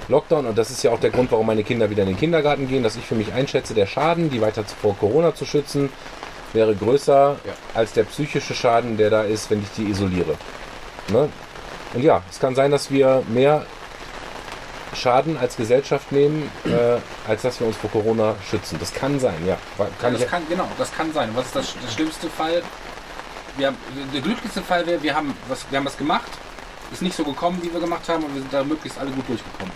Lockdown, 0.08 0.46
und 0.46 0.56
das 0.56 0.70
ist 0.70 0.82
ja 0.84 0.92
auch 0.92 1.00
der 1.00 1.10
Grund, 1.10 1.32
warum 1.32 1.46
meine 1.46 1.64
Kinder 1.64 1.90
wieder 1.90 2.02
in 2.04 2.10
den 2.10 2.16
Kindergarten 2.18 2.68
gehen, 2.68 2.82
dass 2.82 2.96
ich 2.96 3.04
für 3.04 3.14
mich 3.16 3.32
einschätze, 3.32 3.74
der 3.74 3.86
Schaden, 3.86 4.30
die 4.30 4.40
weiter 4.40 4.64
vor 4.64 4.96
Corona 4.96 5.34
zu 5.34 5.44
schützen, 5.44 5.90
wäre 6.52 6.74
größer 6.74 7.36
Ja. 7.44 7.52
als 7.74 7.92
der 7.94 8.04
psychische 8.04 8.54
Schaden, 8.54 8.96
der 8.96 9.10
da 9.10 9.22
ist, 9.22 9.50
wenn 9.50 9.60
ich 9.60 9.68
die 9.76 9.90
isoliere. 9.90 10.36
Ne? 11.08 11.28
Und 11.94 12.02
ja, 12.02 12.22
es 12.30 12.40
kann 12.40 12.54
sein, 12.54 12.70
dass 12.70 12.90
wir 12.90 13.22
mehr 13.28 13.64
Schaden 14.94 15.36
als 15.36 15.56
Gesellschaft 15.56 16.12
nehmen, 16.12 16.50
äh, 16.64 16.98
als 17.28 17.42
dass 17.42 17.60
wir 17.60 17.66
uns 17.66 17.76
vor 17.76 17.90
Corona 17.90 18.34
schützen. 18.48 18.78
Das 18.78 18.92
kann 18.92 19.18
sein, 19.18 19.34
ja. 19.46 19.56
Kann 20.00 20.12
Ja, 20.12 20.18
das 20.18 20.28
kann, 20.28 20.42
genau, 20.48 20.68
das 20.78 20.92
kann 20.92 21.12
sein. 21.12 21.30
Was 21.34 21.46
ist 21.46 21.56
das, 21.56 21.74
das 21.82 21.94
schlimmste 21.94 22.28
Fall? 22.28 22.62
Wir 23.56 23.68
haben, 23.68 23.76
der 24.12 24.20
glücklichste 24.20 24.62
Fall 24.62 24.86
wäre, 24.86 25.02
wir 25.02 25.14
haben, 25.14 25.36
was, 25.48 25.64
wir 25.70 25.78
haben 25.78 25.86
was 25.86 25.96
gemacht, 25.96 26.30
ist 26.92 27.02
nicht 27.02 27.16
so 27.16 27.24
gekommen, 27.24 27.58
wie 27.62 27.72
wir 27.72 27.80
gemacht 27.80 28.08
haben, 28.08 28.24
und 28.24 28.34
wir 28.34 28.42
sind 28.42 28.52
da 28.52 28.64
möglichst 28.64 28.98
alle 28.98 29.10
gut 29.10 29.28
durchgekommen. 29.28 29.72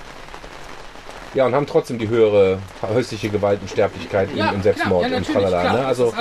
Ja, 1.38 1.46
und 1.46 1.54
haben 1.54 1.66
trotzdem 1.66 1.98
die 1.98 2.08
höhere 2.08 2.58
häusliche 2.82 3.28
Gewalt 3.28 3.60
und 3.62 3.70
Sterblichkeit 3.70 4.28
im, 4.32 4.56
im 4.56 4.62
Selbstmord 4.62 5.08
ja, 5.08 5.16
und 5.16 5.24
tralala. 5.24 5.60
klar, 5.60 5.72
Ne? 5.72 5.78
das 5.78 5.86
Also. 5.86 6.12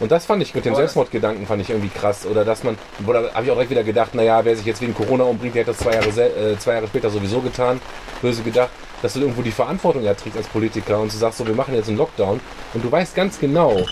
Und 0.00 0.10
das 0.10 0.24
fand 0.26 0.42
ich 0.42 0.54
mit 0.54 0.64
dem 0.64 0.74
Selbstmordgedanken 0.74 1.46
fand 1.46 1.60
ich 1.62 1.70
irgendwie 1.70 1.88
krass. 1.90 2.26
Oder 2.26 2.44
dass 2.44 2.64
man, 2.64 2.76
oder 3.06 3.32
habe 3.34 3.44
ich 3.44 3.50
auch 3.50 3.54
direkt 3.54 3.70
wieder 3.70 3.84
gedacht, 3.84 4.14
naja, 4.14 4.42
wer 4.44 4.56
sich 4.56 4.64
jetzt 4.64 4.80
wegen 4.80 4.94
Corona 4.94 5.24
umbringt, 5.24 5.54
der 5.54 5.62
hätte 5.62 5.72
das 5.72 5.80
zwei 5.80 5.92
Jahre, 5.92 6.08
äh, 6.08 6.58
zwei 6.58 6.74
Jahre 6.74 6.86
später 6.86 7.10
sowieso 7.10 7.40
getan. 7.40 7.80
Böse 8.22 8.42
gedacht, 8.42 8.70
dass 9.02 9.12
du 9.12 9.20
irgendwo 9.20 9.42
die 9.42 9.50
Verantwortung 9.50 10.04
erträgst 10.04 10.38
als 10.38 10.46
Politiker 10.48 10.98
und 11.00 11.12
du 11.12 11.16
sagst 11.18 11.38
so, 11.38 11.46
wir 11.46 11.54
machen 11.54 11.74
jetzt 11.74 11.88
einen 11.88 11.98
Lockdown. 11.98 12.40
Und 12.72 12.84
du 12.84 12.90
weißt 12.90 13.14
ganz 13.14 13.38
genau, 13.38 13.84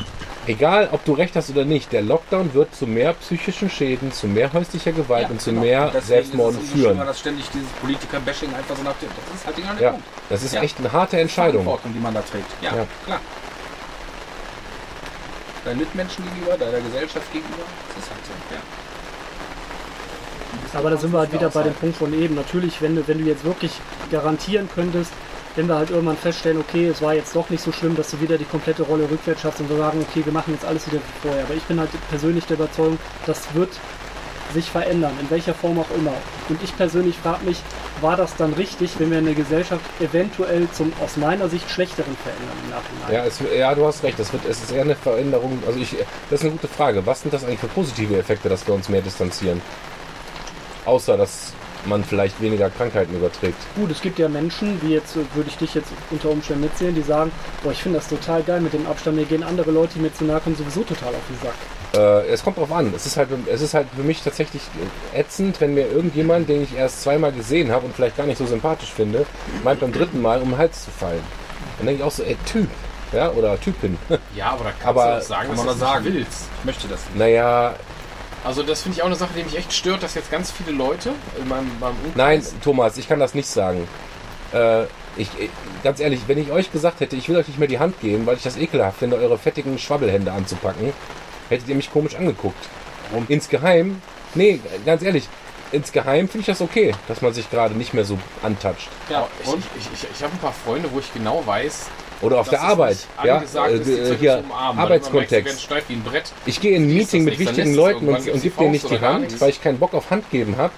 egal 0.46 0.88
ob 0.92 1.04
du 1.04 1.12
recht 1.12 1.34
hast 1.36 1.50
oder 1.50 1.64
nicht, 1.64 1.92
der 1.92 2.02
Lockdown 2.02 2.54
wird 2.54 2.74
zu 2.74 2.86
mehr 2.86 3.12
psychischen 3.14 3.68
Schäden, 3.70 4.12
zu 4.12 4.26
mehr 4.26 4.52
häuslicher 4.52 4.92
Gewalt 4.92 5.24
Ja, 5.24 5.28
und 5.30 5.40
zu 5.40 5.50
genau. 5.50 5.62
mehr 5.62 5.86
Deswegen 5.86 6.06
Selbstmorden 6.06 6.58
ist 6.58 6.64
es 6.66 6.70
schlimmer, 6.72 6.94
führen. 6.94 7.06
dass 7.06 7.18
ständig 7.20 7.44
dieses 7.50 7.68
Politiker-Bashing 7.80 8.54
einfach 8.54 8.76
so 8.76 8.82
nach 8.82 8.94
dem, 8.96 9.08
das 9.30 9.40
ist 9.40 9.46
halt 9.46 9.56
genau 9.56 9.72
der 9.74 9.82
Ja, 9.82 9.90
Punkt. 9.90 10.04
das 10.28 10.42
ist 10.42 10.54
Ja. 10.54 10.62
echt 10.62 10.78
eine 10.78 10.92
harte 10.92 11.18
Entscheidung. 11.18 11.62
Verantwortung, 11.64 11.92
die 11.94 12.00
man 12.00 12.14
da 12.14 12.20
trägt. 12.22 12.46
Ja, 12.62 12.74
Ja. 12.76 12.86
klar. 13.06 13.20
Deinen 15.64 15.78
Mitmenschen 15.78 16.24
gegenüber, 16.24 16.58
deiner 16.58 16.80
Gesellsft 16.80 17.16
gegenüber, 17.32 17.62
das 17.94 18.04
ist 18.04 18.10
halt 18.10 18.20
so, 18.26 18.54
ja. 18.54 18.60
Aber 20.78 20.90
da 20.90 20.96
sind 20.96 21.12
wir 21.12 21.20
halt 21.20 21.32
wieder 21.32 21.48
bei 21.50 21.62
dem 21.62 21.74
Punkt 21.74 21.96
von 21.96 22.12
eben. 22.12 22.34
Natürlich, 22.34 22.82
wenn 22.82 22.96
du, 22.96 23.06
wenn 23.08 23.18
du 23.18 23.24
jetzt 23.24 23.44
wirklich 23.44 23.72
garantieren 24.10 24.68
könntest, 24.74 25.12
wenn 25.56 25.68
wir 25.68 25.76
halt 25.76 25.90
irgendwann 25.90 26.16
feststellen, 26.16 26.58
okay, 26.58 26.88
es 26.88 27.00
war 27.00 27.14
jetzt 27.14 27.34
doch 27.36 27.48
nicht 27.50 27.62
so 27.62 27.72
schlimm, 27.72 27.96
dass 27.96 28.10
du 28.10 28.20
wieder 28.20 28.38
die 28.38 28.44
komplette 28.44 28.82
Rolle 28.82 29.08
rückwärts 29.10 29.42
schaffst 29.42 29.60
und 29.60 29.70
wir 29.70 29.76
sagen, 29.76 30.04
okay, 30.08 30.24
wir 30.24 30.32
machen 30.32 30.52
jetzt 30.54 30.64
alles 30.64 30.86
wieder 30.86 30.98
wie 30.98 31.28
vorher. 31.28 31.44
Aber 31.44 31.54
ich 31.54 31.62
bin 31.64 31.78
halt 31.78 31.90
persönlich 32.10 32.44
der 32.46 32.56
Überzeugung, 32.56 32.98
das 33.26 33.54
wird 33.54 33.70
sich 34.52 34.70
verändern, 34.70 35.12
in 35.20 35.28
welcher 35.30 35.54
Form 35.54 35.78
auch 35.78 35.90
immer. 35.96 36.12
Und 36.48 36.62
ich 36.62 36.76
persönlich 36.76 37.16
frage 37.16 37.44
mich, 37.44 37.58
war 38.00 38.16
das 38.16 38.36
dann 38.36 38.52
richtig, 38.54 38.98
wenn 38.98 39.10
wir 39.10 39.18
eine 39.18 39.34
Gesellschaft 39.34 39.84
eventuell 40.00 40.68
zum 40.72 40.92
aus 41.02 41.16
meiner 41.16 41.48
Sicht 41.48 41.68
schlechteren 41.70 42.16
verändern 42.22 42.56
im 42.64 42.70
Nachhinein? 42.70 43.12
Ja, 43.12 43.24
es, 43.24 43.40
ja, 43.56 43.74
du 43.74 43.86
hast 43.86 44.02
recht. 44.02 44.18
Das 44.18 44.32
wird, 44.32 44.44
es 44.48 44.62
ist 44.62 44.72
eher 44.72 44.82
eine 44.82 44.96
Veränderung. 44.96 45.62
Also 45.66 45.78
ich, 45.78 45.96
das 46.30 46.40
ist 46.40 46.42
eine 46.42 46.52
gute 46.52 46.68
Frage. 46.68 47.04
Was 47.06 47.22
sind 47.22 47.34
das 47.34 47.44
eigentlich 47.44 47.60
für 47.60 47.68
positive 47.68 48.16
Effekte, 48.16 48.48
dass 48.48 48.66
wir 48.66 48.74
uns 48.74 48.88
mehr 48.88 49.02
distanzieren? 49.02 49.60
Außer, 50.84 51.16
dass 51.16 51.52
man 51.86 52.04
vielleicht 52.04 52.40
weniger 52.40 52.70
Krankheiten 52.70 53.14
überträgt. 53.14 53.56
Gut, 53.76 53.90
es 53.90 54.00
gibt 54.00 54.18
ja 54.18 54.28
Menschen, 54.28 54.80
wie 54.82 54.94
jetzt 54.94 55.16
äh, 55.16 55.20
würde 55.34 55.48
ich 55.48 55.56
dich 55.56 55.74
jetzt 55.74 55.88
unter 56.10 56.30
Umständen 56.30 56.62
mitzählen, 56.64 56.94
die 56.94 57.02
sagen, 57.02 57.30
boah, 57.62 57.72
ich 57.72 57.82
finde 57.82 57.98
das 57.98 58.08
total 58.08 58.42
geil 58.42 58.60
mit 58.60 58.72
dem 58.72 58.86
Abstand, 58.86 59.16
mir 59.16 59.24
gehen 59.24 59.42
andere 59.42 59.70
Leute, 59.70 59.94
die 59.94 60.00
mir 60.00 60.12
zu 60.14 60.24
nahe 60.24 60.40
kommen, 60.40 60.56
sowieso 60.56 60.82
total 60.82 61.10
auf 61.10 61.22
den 61.28 61.38
Sack. 61.42 61.54
Äh, 61.94 62.26
es 62.32 62.42
kommt 62.42 62.58
drauf 62.58 62.72
an. 62.72 62.92
Es 62.94 63.06
ist 63.06 63.16
halt, 63.16 63.28
es 63.46 63.60
ist 63.60 63.74
halt 63.74 63.86
für 63.94 64.02
mich 64.02 64.22
tatsächlich 64.22 64.62
ätzend, 65.14 65.60
wenn 65.60 65.74
mir 65.74 65.86
irgendjemand, 65.90 66.48
den 66.48 66.62
ich 66.62 66.74
erst 66.76 67.02
zweimal 67.02 67.32
gesehen 67.32 67.70
habe 67.70 67.86
und 67.86 67.94
vielleicht 67.94 68.16
gar 68.16 68.26
nicht 68.26 68.38
so 68.38 68.46
sympathisch 68.46 68.92
finde, 68.92 69.26
meint 69.62 69.80
beim 69.80 69.92
dritten 69.92 70.20
Mal 70.20 70.40
um 70.42 70.50
den 70.50 70.58
Hals 70.58 70.84
zu 70.84 70.90
fallen. 70.90 71.22
Dann 71.78 71.86
denke 71.86 72.00
ich 72.02 72.06
auch 72.06 72.12
so, 72.12 72.22
ey, 72.22 72.36
Typ. 72.46 72.68
Ja, 73.12 73.30
oder 73.30 73.60
Typin. 73.60 73.96
Ja, 74.34 74.50
aber 74.52 74.64
da 74.64 74.70
kannst 74.70 74.86
Aber 74.86 75.04
du 75.04 75.16
auch 75.18 75.22
sagen, 75.22 75.54
man 75.54 75.66
du 75.66 75.72
sagen. 75.74 76.04
willst. 76.06 76.46
Ich 76.58 76.64
möchte 76.64 76.88
das 76.88 76.98
nicht. 77.06 77.16
naja, 77.16 77.74
Also 78.44 78.62
das 78.62 78.82
finde 78.82 78.96
ich 78.96 79.02
auch 79.02 79.06
eine 79.06 79.16
Sache, 79.16 79.32
die 79.36 79.42
mich 79.42 79.56
echt 79.56 79.72
stört, 79.72 80.02
dass 80.02 80.14
jetzt 80.14 80.30
ganz 80.30 80.50
viele 80.50 80.72
Leute 80.76 81.12
in 81.40 81.48
meinem, 81.48 81.70
meinem 81.80 81.96
Umkreis... 82.04 82.14
Nein, 82.14 82.42
Thomas, 82.62 82.98
ich 82.98 83.08
kann 83.08 83.18
das 83.18 83.34
nicht 83.34 83.48
sagen. 83.48 83.88
Äh, 84.52 84.84
ich, 85.16 85.28
ganz 85.82 85.98
ehrlich, 85.98 86.20
wenn 86.26 86.38
ich 86.38 86.50
euch 86.50 86.70
gesagt 86.70 87.00
hätte, 87.00 87.16
ich 87.16 87.28
will 87.28 87.36
euch 87.36 87.48
nicht 87.48 87.58
mehr 87.58 87.68
die 87.68 87.78
Hand 87.78 88.00
geben, 88.00 88.26
weil 88.26 88.36
ich 88.36 88.42
das 88.42 88.58
ekelhaft 88.58 88.98
finde, 88.98 89.16
eure 89.16 89.38
fettigen 89.38 89.78
Schwabbelhände 89.78 90.30
anzupacken, 90.30 90.92
hättet 91.48 91.68
ihr 91.68 91.74
mich 91.74 91.90
komisch 91.90 92.16
angeguckt. 92.16 92.68
Warum? 93.10 93.24
Insgeheim, 93.28 94.02
nee, 94.34 94.60
ganz 94.84 95.02
ehrlich, 95.02 95.28
insgeheim 95.72 96.28
finde 96.28 96.40
ich 96.40 96.46
das 96.46 96.60
okay, 96.60 96.94
dass 97.08 97.22
man 97.22 97.32
sich 97.32 97.50
gerade 97.50 97.74
nicht 97.74 97.94
mehr 97.94 98.04
so 98.04 98.18
antatscht. 98.42 98.88
Ja, 99.08 99.26
ich 99.42 99.48
ich, 99.50 99.92
ich, 99.94 100.08
ich 100.14 100.22
habe 100.22 100.32
ein 100.32 100.38
paar 100.38 100.52
Freunde, 100.52 100.90
wo 100.92 100.98
ich 100.98 101.12
genau 101.14 101.42
weiß, 101.46 101.86
Oder 102.22 102.38
auf 102.40 102.48
dass 102.48 102.60
der 102.60 102.68
Arbeit, 102.68 102.96
ja, 103.22 103.42
äh, 103.42 103.76
Leute 103.76 104.16
hier 104.18 104.44
Arbeitskontext. 104.52 105.68
Ich 106.46 106.60
gehe 106.60 106.76
in 106.76 106.84
ein 106.84 106.94
Meeting 106.94 107.26
das 107.26 107.38
mit 107.38 107.38
wichtigen 107.38 107.74
Leuten 107.74 108.08
und, 108.08 108.16
und 108.28 108.42
gebe 108.42 108.56
denen 108.58 108.70
nicht 108.72 108.88
die 108.90 109.00
Hand, 109.00 109.40
weil 109.40 109.50
ich 109.50 109.62
keinen 109.62 109.78
Bock 109.78 109.94
auf 109.94 110.10
Hand 110.10 110.30
geben 110.30 110.56
habe. 110.56 110.72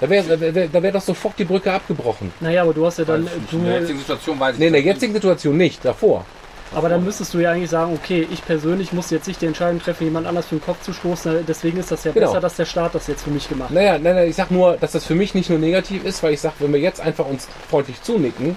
Da 0.00 0.08
wäre 0.08 0.36
da 0.36 0.54
wär, 0.54 0.68
da 0.68 0.82
wär 0.82 0.92
doch 0.92 1.00
sofort 1.00 1.36
die 1.38 1.44
Brücke 1.44 1.72
abgebrochen. 1.72 2.32
Naja, 2.40 2.62
aber 2.62 2.72
du 2.72 2.86
hast 2.86 2.98
ja 2.98 3.04
dann, 3.04 3.26
in 3.26 3.30
du, 3.50 3.64
der 3.64 3.80
jetzigen 3.80 3.98
Situation 3.98 4.38
weiß 4.38 4.54
ich 4.54 4.60
Nee, 4.60 4.66
in 4.68 4.72
der 4.72 4.80
das 4.80 4.84
nicht. 4.86 4.94
jetzigen 4.94 5.12
Situation 5.14 5.56
nicht, 5.56 5.84
davor. 5.84 6.24
aber 6.72 6.88
dann 6.88 7.04
müsstest 7.04 7.34
du 7.34 7.38
ja 7.40 7.50
eigentlich 7.50 7.68
sagen, 7.70 7.92
okay, 8.00 8.28
ich 8.30 8.44
persönlich 8.44 8.92
muss 8.92 9.10
jetzt 9.10 9.26
nicht 9.26 9.42
die 9.42 9.46
Entscheidung 9.46 9.80
treffen, 9.82 10.04
jemand 10.04 10.28
anders 10.28 10.46
für 10.46 10.54
den 10.54 10.64
Kopf 10.64 10.82
zu 10.82 10.92
stoßen, 10.92 11.44
deswegen 11.48 11.78
ist 11.80 11.90
das 11.90 12.04
ja 12.04 12.12
Genau. 12.12 12.28
besser, 12.28 12.40
dass 12.40 12.54
der 12.54 12.64
Staat 12.64 12.94
das 12.94 13.08
jetzt 13.08 13.24
für 13.24 13.30
mich 13.30 13.48
gemacht 13.48 13.70
hat. 13.70 13.74
Naja, 13.74 13.98
nein, 13.98 14.14
nein, 14.14 14.28
ich 14.28 14.36
sag 14.36 14.52
nur, 14.52 14.76
dass 14.76 14.92
das 14.92 15.04
für 15.04 15.16
mich 15.16 15.34
nicht 15.34 15.50
nur 15.50 15.58
negativ 15.58 16.04
ist, 16.04 16.22
weil 16.22 16.32
ich 16.34 16.40
sag, 16.40 16.52
wenn 16.60 16.72
wir 16.72 16.80
jetzt 16.80 17.00
einfach 17.00 17.26
uns 17.26 17.48
freundlich 17.68 18.00
zunicken, 18.02 18.54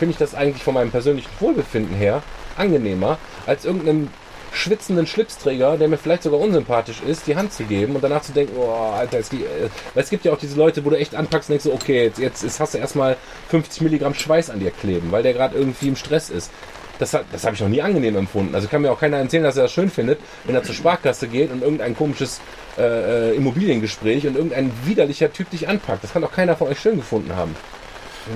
finde 0.00 0.12
ich 0.14 0.18
das 0.18 0.34
eigentlich 0.34 0.64
von 0.64 0.74
meinem 0.74 0.90
persönlichen 0.90 1.28
Wohlbefinden 1.38 1.94
her 1.94 2.22
angenehmer, 2.56 3.18
als 3.46 3.64
irgendeinem 3.64 4.08
schwitzenden 4.52 5.06
Schlipsträger, 5.06 5.76
der 5.76 5.86
mir 5.86 5.96
vielleicht 5.98 6.24
sogar 6.24 6.40
unsympathisch 6.40 7.02
ist, 7.06 7.28
die 7.28 7.36
Hand 7.36 7.52
zu 7.52 7.62
geben 7.62 7.94
und 7.94 8.02
danach 8.02 8.22
zu 8.22 8.32
denken, 8.32 8.54
oh, 8.58 8.72
Alter, 8.98 9.18
es, 9.20 9.30
gibt- 9.30 9.44
äh, 9.44 9.68
es 9.94 10.10
gibt 10.10 10.24
ja 10.24 10.32
auch 10.32 10.38
diese 10.38 10.56
Leute, 10.56 10.84
wo 10.84 10.90
du 10.90 10.98
echt 10.98 11.14
anpackst 11.14 11.48
und 11.48 11.52
denkst, 11.52 11.64
so, 11.66 11.72
okay, 11.72 12.10
jetzt, 12.18 12.18
jetzt 12.42 12.58
hast 12.58 12.74
du 12.74 12.78
erstmal 12.78 13.16
50 13.50 13.82
Milligramm 13.82 14.14
Schweiß 14.14 14.50
an 14.50 14.58
dir 14.58 14.72
kleben, 14.72 15.12
weil 15.12 15.22
der 15.22 15.34
gerade 15.34 15.56
irgendwie 15.56 15.86
im 15.88 15.94
Stress 15.96 16.30
ist. 16.30 16.50
Das, 16.98 17.12
das 17.32 17.44
habe 17.44 17.54
ich 17.54 17.60
noch 17.60 17.68
nie 17.68 17.80
angenehm 17.80 18.16
empfunden. 18.16 18.54
Also 18.54 18.66
kann 18.66 18.82
mir 18.82 18.90
auch 18.90 18.98
keiner 19.00 19.18
erzählen, 19.18 19.44
dass 19.44 19.56
er 19.56 19.62
das 19.64 19.72
schön 19.72 19.88
findet, 19.88 20.18
wenn 20.44 20.54
er 20.56 20.64
zur 20.64 20.74
Sparkasse 20.74 21.28
geht 21.28 21.52
und 21.52 21.62
irgendein 21.62 21.96
komisches 21.96 22.40
äh, 22.76 23.30
äh, 23.30 23.36
Immobiliengespräch 23.36 24.26
und 24.26 24.34
irgendein 24.36 24.70
widerlicher 24.84 25.32
Typ 25.32 25.48
dich 25.50 25.68
anpackt. 25.68 26.02
Das 26.02 26.12
kann 26.12 26.22
doch 26.22 26.32
keiner 26.32 26.56
von 26.56 26.66
euch 26.68 26.78
schön 26.80 26.96
gefunden 26.96 27.34
haben. 27.36 27.54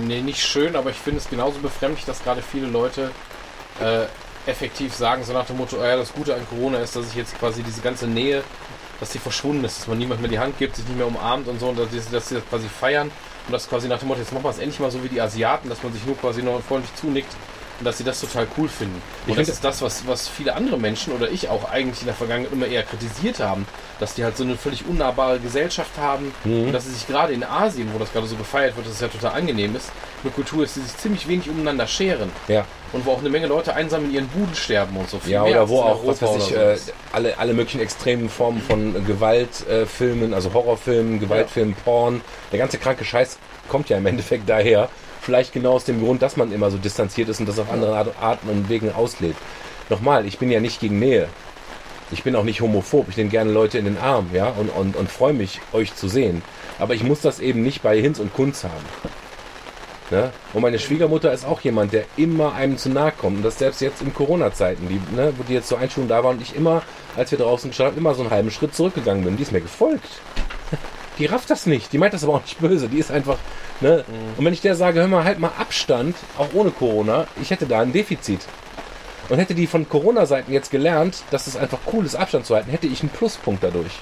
Nee, 0.03 0.21
nicht 0.23 0.41
schön, 0.45 0.77
aber 0.77 0.91
ich 0.91 0.97
finde 0.97 1.21
es 1.21 1.29
genauso 1.29 1.59
befremdlich, 1.61 2.05
dass 2.05 2.23
gerade 2.23 2.43
viele 2.43 2.67
Leute 2.67 3.11
äh, 3.81 4.05
effektiv 4.51 4.95
sagen, 4.95 5.25
so 5.25 5.33
nach 5.33 5.47
dem 5.47 5.57
Motto, 5.57 5.81
ah 5.81 5.87
ja, 5.89 5.97
das 5.97 6.13
Gute 6.13 6.35
an 6.35 6.47
Corona 6.49 6.79
ist, 6.79 6.97
dass 6.97 7.09
ich 7.09 7.15
jetzt 7.15 7.39
quasi 7.39 7.63
diese 7.63 7.81
ganze 7.81 8.07
Nähe, 8.07 8.43
dass 9.01 9.13
sie 9.13 9.19
verschwunden 9.19 9.65
ist, 9.65 9.81
dass 9.81 9.87
man 9.87 9.99
niemand 9.99 10.21
mehr 10.21 10.31
die 10.31 10.39
Hand 10.39 10.59
gibt, 10.59 10.77
sich 10.77 10.87
nicht 10.87 10.97
mehr 10.97 11.07
umarmt 11.07 11.49
und 11.49 11.59
so, 11.61 11.69
und 11.69 11.79
dass 11.79 11.91
sie, 11.91 12.01
das 12.13 12.33
quasi 12.51 12.67
feiern 12.69 13.11
und 13.47 13.53
das 13.53 13.69
quasi 13.69 13.89
nach 13.89 13.99
dem 13.99 14.09
Motto, 14.09 14.21
jetzt 14.21 14.33
machen 14.33 14.45
wir 14.45 14.51
es 14.51 14.59
endlich 14.59 14.81
mal 14.81 14.91
so 14.91 15.03
wie 15.03 15.09
die 15.09 15.21
Asiaten, 15.21 15.69
dass 15.69 15.83
man 15.83 15.93
sich 15.93 16.05
nur 16.05 16.17
quasi 16.19 16.43
noch 16.43 16.61
freundlich 16.63 16.95
zunickt 16.95 17.33
und 17.81 17.85
dass 17.85 17.99
sie 17.99 18.05
das 18.05 18.21
total 18.21 18.47
cool 18.57 18.69
finden. 18.69 19.03
Ich 19.27 19.31
Und 19.33 19.39
das 19.39 19.47
find- 19.47 19.55
ist 19.57 19.65
das, 19.65 19.83
was, 19.83 20.07
was 20.07 20.29
viele 20.29 20.55
andere 20.55 20.79
Menschen 20.79 21.13
oder 21.13 21.29
ich 21.31 21.49
auch 21.49 21.69
eigentlich 21.71 22.01
in 22.01 22.07
der 22.07 22.15
Vergangenheit 22.15 22.53
immer 22.53 22.67
eher 22.67 22.85
kritisiert 22.85 23.41
haben, 23.41 23.67
dass 24.05 24.15
die 24.15 24.23
halt 24.25 24.37
so 24.37 24.45
eine 24.45 24.57
völlig 24.57 24.85
unnahbare 24.87 25.39
Gesellschaft 25.41 25.93
haben 25.99 26.33
Mhm. 26.45 26.67
und 26.67 26.73
dass 26.73 26.85
sie 26.85 26.91
sich 26.93 27.07
gerade 27.07 27.33
in 27.33 27.43
Asien, 27.43 27.89
wo 27.95 27.99
das 27.99 28.13
gerade 28.13 28.27
so 28.27 28.37
gefeiert 28.37 28.77
wird, 28.77 28.87
dass 28.87 28.95
es 28.97 29.01
ja 29.01 29.09
total 29.09 29.33
angenehm 29.33 29.75
ist, 29.75 29.91
eine 30.23 30.31
Kultur 30.31 30.63
ist, 30.65 30.77
die 30.77 30.81
sich 30.81 30.95
ziemlich 30.99 31.27
wenig 31.27 31.49
umeinander 31.49 31.87
scheren 31.87 32.31
Ja. 32.47 32.67
und 32.93 33.07
wo 33.07 33.13
auch 33.13 33.21
eine 33.21 33.31
Menge 33.31 33.47
Leute 33.47 33.75
einsam 33.75 34.05
in 34.05 34.13
ihren 34.13 34.29
Buden 34.29 34.55
sterben 34.55 34.95
und 34.99 35.09
so. 35.09 35.19
Viel 35.19 35.33
Ja, 35.33 35.43
mehr 35.45 35.53
oder 35.63 35.69
wo 35.71 35.81
auch, 35.81 36.07
was 36.07 36.21
weiß 36.21 36.37
ich, 36.37 36.55
äh, 36.55 36.77
alle, 37.13 37.39
alle 37.39 37.55
möglichen 37.55 37.81
extremen 37.81 38.29
Formen 38.29 38.61
von 38.61 39.07
Gewaltfilmen, 39.07 40.33
äh, 40.33 40.35
also 40.35 40.53
Horrorfilmen, 40.53 41.19
Gewaltfilmen, 41.19 41.75
Porn. 41.85 42.21
Der 42.53 42.59
ganze 42.59 42.77
kranke 42.77 43.05
Scheiß 43.07 43.39
kommt 43.69 43.89
ja 43.89 43.97
im 43.97 44.05
Endeffekt 44.07 44.49
daher. 44.49 44.91
Vielleicht 45.23 45.55
genau 45.55 45.73
aus 45.73 45.85
dem 45.85 46.05
Grund, 46.05 46.21
dass 46.21 46.37
man 46.37 46.53
immer 46.53 46.71
so 46.71 46.77
distanziert 46.77 47.31
ist 47.31 47.41
und 47.41 47.47
das 47.49 47.59
auf 47.59 47.71
andere 47.73 47.97
Art- 47.97 48.15
Arten 48.21 48.51
und 48.51 48.69
Wegen 48.69 48.93
auslebt. 48.93 49.39
Nochmal, 49.89 50.27
ich 50.27 50.39
bin 50.39 50.51
ja 50.51 50.61
nicht 50.61 50.81
gegen 50.81 50.99
Nähe. 50.99 51.29
Ich 52.11 52.23
bin 52.23 52.37
auch 52.37 52.45
nicht 52.45 52.61
homophob. 52.61 53.09
Ich 53.09 53.17
nehme 53.17 53.31
gerne 53.31 53.51
Leute 53.51 53.79
in 53.79 53.87
den 53.87 53.99
Arm, 53.99 54.31
ja, 54.33 54.49
und, 54.49 54.69
und, 54.69 54.97
und 54.97 55.11
freue 55.11 55.33
mich, 55.33 55.61
euch 55.73 55.95
zu 55.95 56.09
sehen. 56.09 56.43
Aber 56.79 56.95
ich 56.95 57.03
muss 57.03 57.21
das 57.21 57.41
eben 57.41 57.63
nicht 57.63 57.83
bei 57.83 58.01
Hinz 58.01 58.19
und 58.19 58.35
Kunz 58.35 58.65
haben. 58.65 58.85
Ne? 60.11 60.31
Und 60.53 60.63
meine 60.63 60.79
Schwiegermutter 60.79 61.33
ist 61.33 61.47
auch 61.47 61.61
jemand, 61.63 61.93
der 61.93 62.05
immer 62.17 62.55
einem 62.55 62.77
zu 62.77 62.91
nahe 62.91 63.13
kommt. 63.13 63.39
Und 63.39 63.43
das 63.43 63.59
selbst 63.59 63.81
jetzt 63.81 64.03
in 64.03 64.13
Corona-Zeiten, 64.13 64.89
die, 64.89 65.01
ne, 65.17 65.33
wo 65.37 65.43
die 65.43 65.55
jetzt 65.55 65.69
zur 65.69 65.79
Einschulung 65.79 66.09
da 66.09 66.23
waren 66.23 66.37
und 66.37 66.43
ich 66.43 66.55
immer, 66.55 66.83
als 67.17 67.31
wir 67.31 67.39
draußen 67.39 67.73
standen, 67.73 67.99
immer 67.99 68.15
so 68.15 68.23
einen 68.23 68.31
halben 68.31 68.51
Schritt 68.51 68.75
zurückgegangen 68.75 69.25
bin. 69.25 69.37
Die 69.37 69.43
ist 69.43 69.53
mir 69.53 69.61
gefolgt. 69.61 70.09
Die 71.19 71.27
rafft 71.27 71.49
das 71.49 71.67
nicht. 71.67 71.93
Die 71.93 71.99
meint 71.99 72.13
das 72.13 72.25
aber 72.25 72.35
auch 72.35 72.43
nicht 72.43 72.59
böse. 72.59 72.89
Die 72.89 72.99
ist 72.99 73.13
einfach, 73.13 73.39
ne? 73.81 74.05
Und 74.37 74.45
wenn 74.45 74.53
ich 74.53 74.61
der 74.61 74.75
sage, 74.75 74.99
hör 74.99 75.07
mal, 75.07 75.23
halt 75.23 75.39
mal 75.39 75.53
Abstand, 75.59 76.17
auch 76.37 76.49
ohne 76.55 76.73
Corona, 76.73 77.29
ich 77.41 77.51
hätte 77.51 77.67
da 77.67 77.81
ein 77.81 77.93
Defizit. 77.93 78.41
Und 79.29 79.39
hätte 79.39 79.55
die 79.55 79.67
von 79.67 79.89
Corona-Seiten 79.89 80.53
jetzt 80.53 80.71
gelernt, 80.71 81.23
dass 81.31 81.47
es 81.47 81.57
einfach 81.57 81.79
cool 81.93 82.05
ist, 82.05 82.15
Abstand 82.15 82.47
zu 82.47 82.55
halten, 82.55 82.71
hätte 82.71 82.87
ich 82.87 83.01
einen 83.01 83.11
Pluspunkt 83.11 83.63
dadurch. 83.65 83.93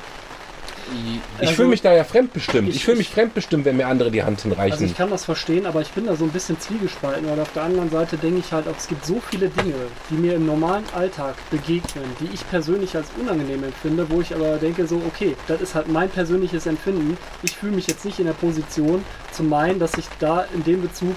Ich 1.40 1.40
Also- 1.48 1.54
fühle 1.54 1.68
mich 1.68 1.80
da 1.80 1.94
ja 1.94 2.04
fremdbestimmt. 2.04 2.68
Ich, 2.68 2.76
Ich- 2.76 2.84
fühle 2.84 2.98
mich 2.98 3.08
fremdbestimmt, 3.08 3.64
wenn 3.64 3.76
mir 3.78 3.86
andere 3.86 4.10
die 4.10 4.24
Hand 4.24 4.42
hinreichen. 4.42 4.72
Also 4.72 4.84
ich 4.84 4.94
kann 4.96 5.08
das 5.08 5.24
verstehen, 5.24 5.64
aber 5.64 5.80
ich 5.80 5.88
bin 5.92 6.04
da 6.06 6.16
so 6.16 6.24
ein 6.24 6.30
bisschen 6.30 6.60
zwiegespalten, 6.60 7.26
weil 7.30 7.40
auf 7.40 7.50
der 7.54 7.62
anderen 7.62 7.88
Seite 7.88 8.18
denke 8.18 8.40
ich 8.40 8.52
halt, 8.52 8.68
auch, 8.68 8.76
es 8.76 8.88
gibt 8.88 9.06
so 9.06 9.22
viele 9.30 9.48
Dinge, 9.48 9.74
die 10.10 10.14
mir 10.16 10.34
im 10.34 10.44
normalen 10.44 10.84
Alltag 10.94 11.34
begegnen, 11.50 12.04
die 12.20 12.28
ich 12.34 12.46
persönlich 12.50 12.94
als 12.94 13.06
unangenehm 13.18 13.64
empfinde, 13.64 14.10
wo 14.10 14.20
ich 14.20 14.34
aber 14.34 14.56
denke 14.58 14.86
so, 14.86 15.00
okay, 15.06 15.34
das 15.46 15.62
ist 15.62 15.74
halt 15.74 15.88
mein 15.88 16.10
persönliches 16.10 16.66
Empfinden. 16.66 17.16
Ich 17.42 17.56
fühle 17.56 17.72
mich 17.72 17.86
jetzt 17.86 18.04
nicht 18.04 18.18
in 18.18 18.26
der 18.26 18.34
Position 18.34 19.02
zu 19.30 19.44
meinen, 19.44 19.78
dass 19.78 19.94
ich 19.96 20.06
da 20.18 20.44
in 20.52 20.62
dem 20.64 20.82
Bezug 20.82 21.14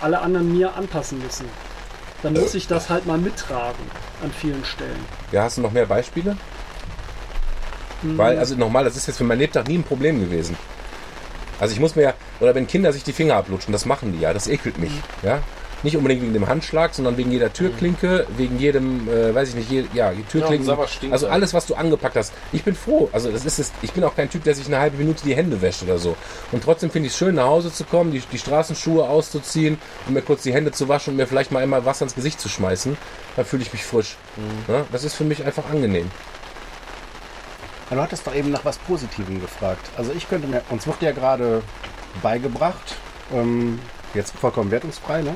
alle 0.00 0.18
anderen 0.22 0.50
mir 0.52 0.74
anpassen 0.74 1.22
müssen. 1.22 1.44
Dann 2.22 2.34
muss 2.34 2.54
ich 2.54 2.66
das 2.66 2.90
halt 2.90 3.06
mal 3.06 3.18
mittragen 3.18 3.84
an 4.22 4.30
vielen 4.32 4.64
Stellen. 4.64 5.04
Ja, 5.32 5.44
hast 5.44 5.56
du 5.56 5.62
noch 5.62 5.72
mehr 5.72 5.86
Beispiele? 5.86 6.36
Weil, 8.02 8.38
also 8.38 8.54
nochmal, 8.56 8.84
das 8.84 8.96
ist 8.96 9.06
jetzt 9.06 9.16
für 9.16 9.24
mein 9.24 9.38
Lebtag 9.38 9.68
nie 9.68 9.78
ein 9.78 9.84
Problem 9.84 10.20
gewesen. 10.20 10.56
Also 11.58 11.74
ich 11.74 11.80
muss 11.80 11.96
mir 11.96 12.02
ja, 12.02 12.14
oder 12.40 12.54
wenn 12.54 12.66
Kinder 12.66 12.92
sich 12.92 13.04
die 13.04 13.12
Finger 13.12 13.36
ablutschen, 13.36 13.72
das 13.72 13.84
machen 13.84 14.12
die 14.12 14.20
ja, 14.20 14.32
das 14.32 14.48
ekelt 14.48 14.78
mich. 14.78 14.92
Ja? 15.22 15.42
Nicht 15.82 15.96
unbedingt 15.96 16.22
wegen 16.22 16.34
dem 16.34 16.46
Handschlag, 16.46 16.94
sondern 16.94 17.16
wegen 17.16 17.30
jeder 17.30 17.52
Türklinke, 17.52 18.26
wegen 18.36 18.58
jedem, 18.58 19.08
äh, 19.08 19.34
weiß 19.34 19.50
ich 19.50 19.54
nicht, 19.54 19.70
je, 19.70 19.84
ja, 19.94 20.12
die 20.12 20.22
Türklinken. 20.24 20.66
Ja, 20.66 20.76
also 21.10 21.26
halt. 21.26 21.34
alles, 21.34 21.54
was 21.54 21.66
du 21.66 21.74
angepackt 21.74 22.16
hast. 22.16 22.32
Ich 22.52 22.64
bin 22.64 22.74
froh. 22.74 23.08
Also 23.12 23.30
das 23.30 23.44
ist 23.46 23.58
es. 23.58 23.72
Ich 23.80 23.92
bin 23.92 24.04
auch 24.04 24.14
kein 24.14 24.28
Typ, 24.28 24.44
der 24.44 24.54
sich 24.54 24.66
eine 24.66 24.78
halbe 24.78 24.98
Minute 24.98 25.24
die 25.24 25.34
Hände 25.34 25.62
wäscht 25.62 25.82
oder 25.82 25.98
so. 25.98 26.16
Und 26.52 26.64
trotzdem 26.64 26.90
finde 26.90 27.06
ich 27.06 27.12
es 27.12 27.18
schön, 27.18 27.36
nach 27.36 27.46
Hause 27.46 27.72
zu 27.72 27.84
kommen, 27.84 28.12
die, 28.12 28.20
die 28.20 28.38
Straßenschuhe 28.38 29.08
auszuziehen 29.08 29.78
und 30.06 30.14
mir 30.14 30.22
kurz 30.22 30.42
die 30.42 30.52
Hände 30.52 30.72
zu 30.72 30.88
waschen 30.88 31.12
und 31.12 31.16
mir 31.16 31.26
vielleicht 31.26 31.50
mal 31.50 31.62
einmal 31.62 31.84
Wasser 31.86 32.04
ins 32.04 32.14
Gesicht 32.14 32.40
zu 32.40 32.48
schmeißen. 32.48 32.96
Dann 33.36 33.44
fühle 33.44 33.62
ich 33.62 33.72
mich 33.72 33.84
frisch. 33.84 34.16
Mhm. 34.36 34.74
Ja? 34.74 34.84
Das 34.92 35.04
ist 35.04 35.14
für 35.14 35.24
mich 35.24 35.44
einfach 35.44 35.70
angenehm. 35.70 36.10
Du 37.90 37.96
hattest 37.96 38.24
doch 38.24 38.34
eben 38.34 38.50
nach 38.52 38.64
was 38.64 38.78
Positivem 38.78 39.40
gefragt. 39.40 39.90
Also 39.96 40.12
ich 40.16 40.28
könnte 40.28 40.46
mir, 40.46 40.62
uns 40.70 40.86
wird 40.86 41.02
ja 41.02 41.10
gerade 41.10 41.62
beigebracht, 42.22 42.96
ähm, 43.34 43.80
jetzt 44.14 44.32
vollkommen 44.36 44.70
wertungsfrei, 44.70 45.22
ne? 45.22 45.34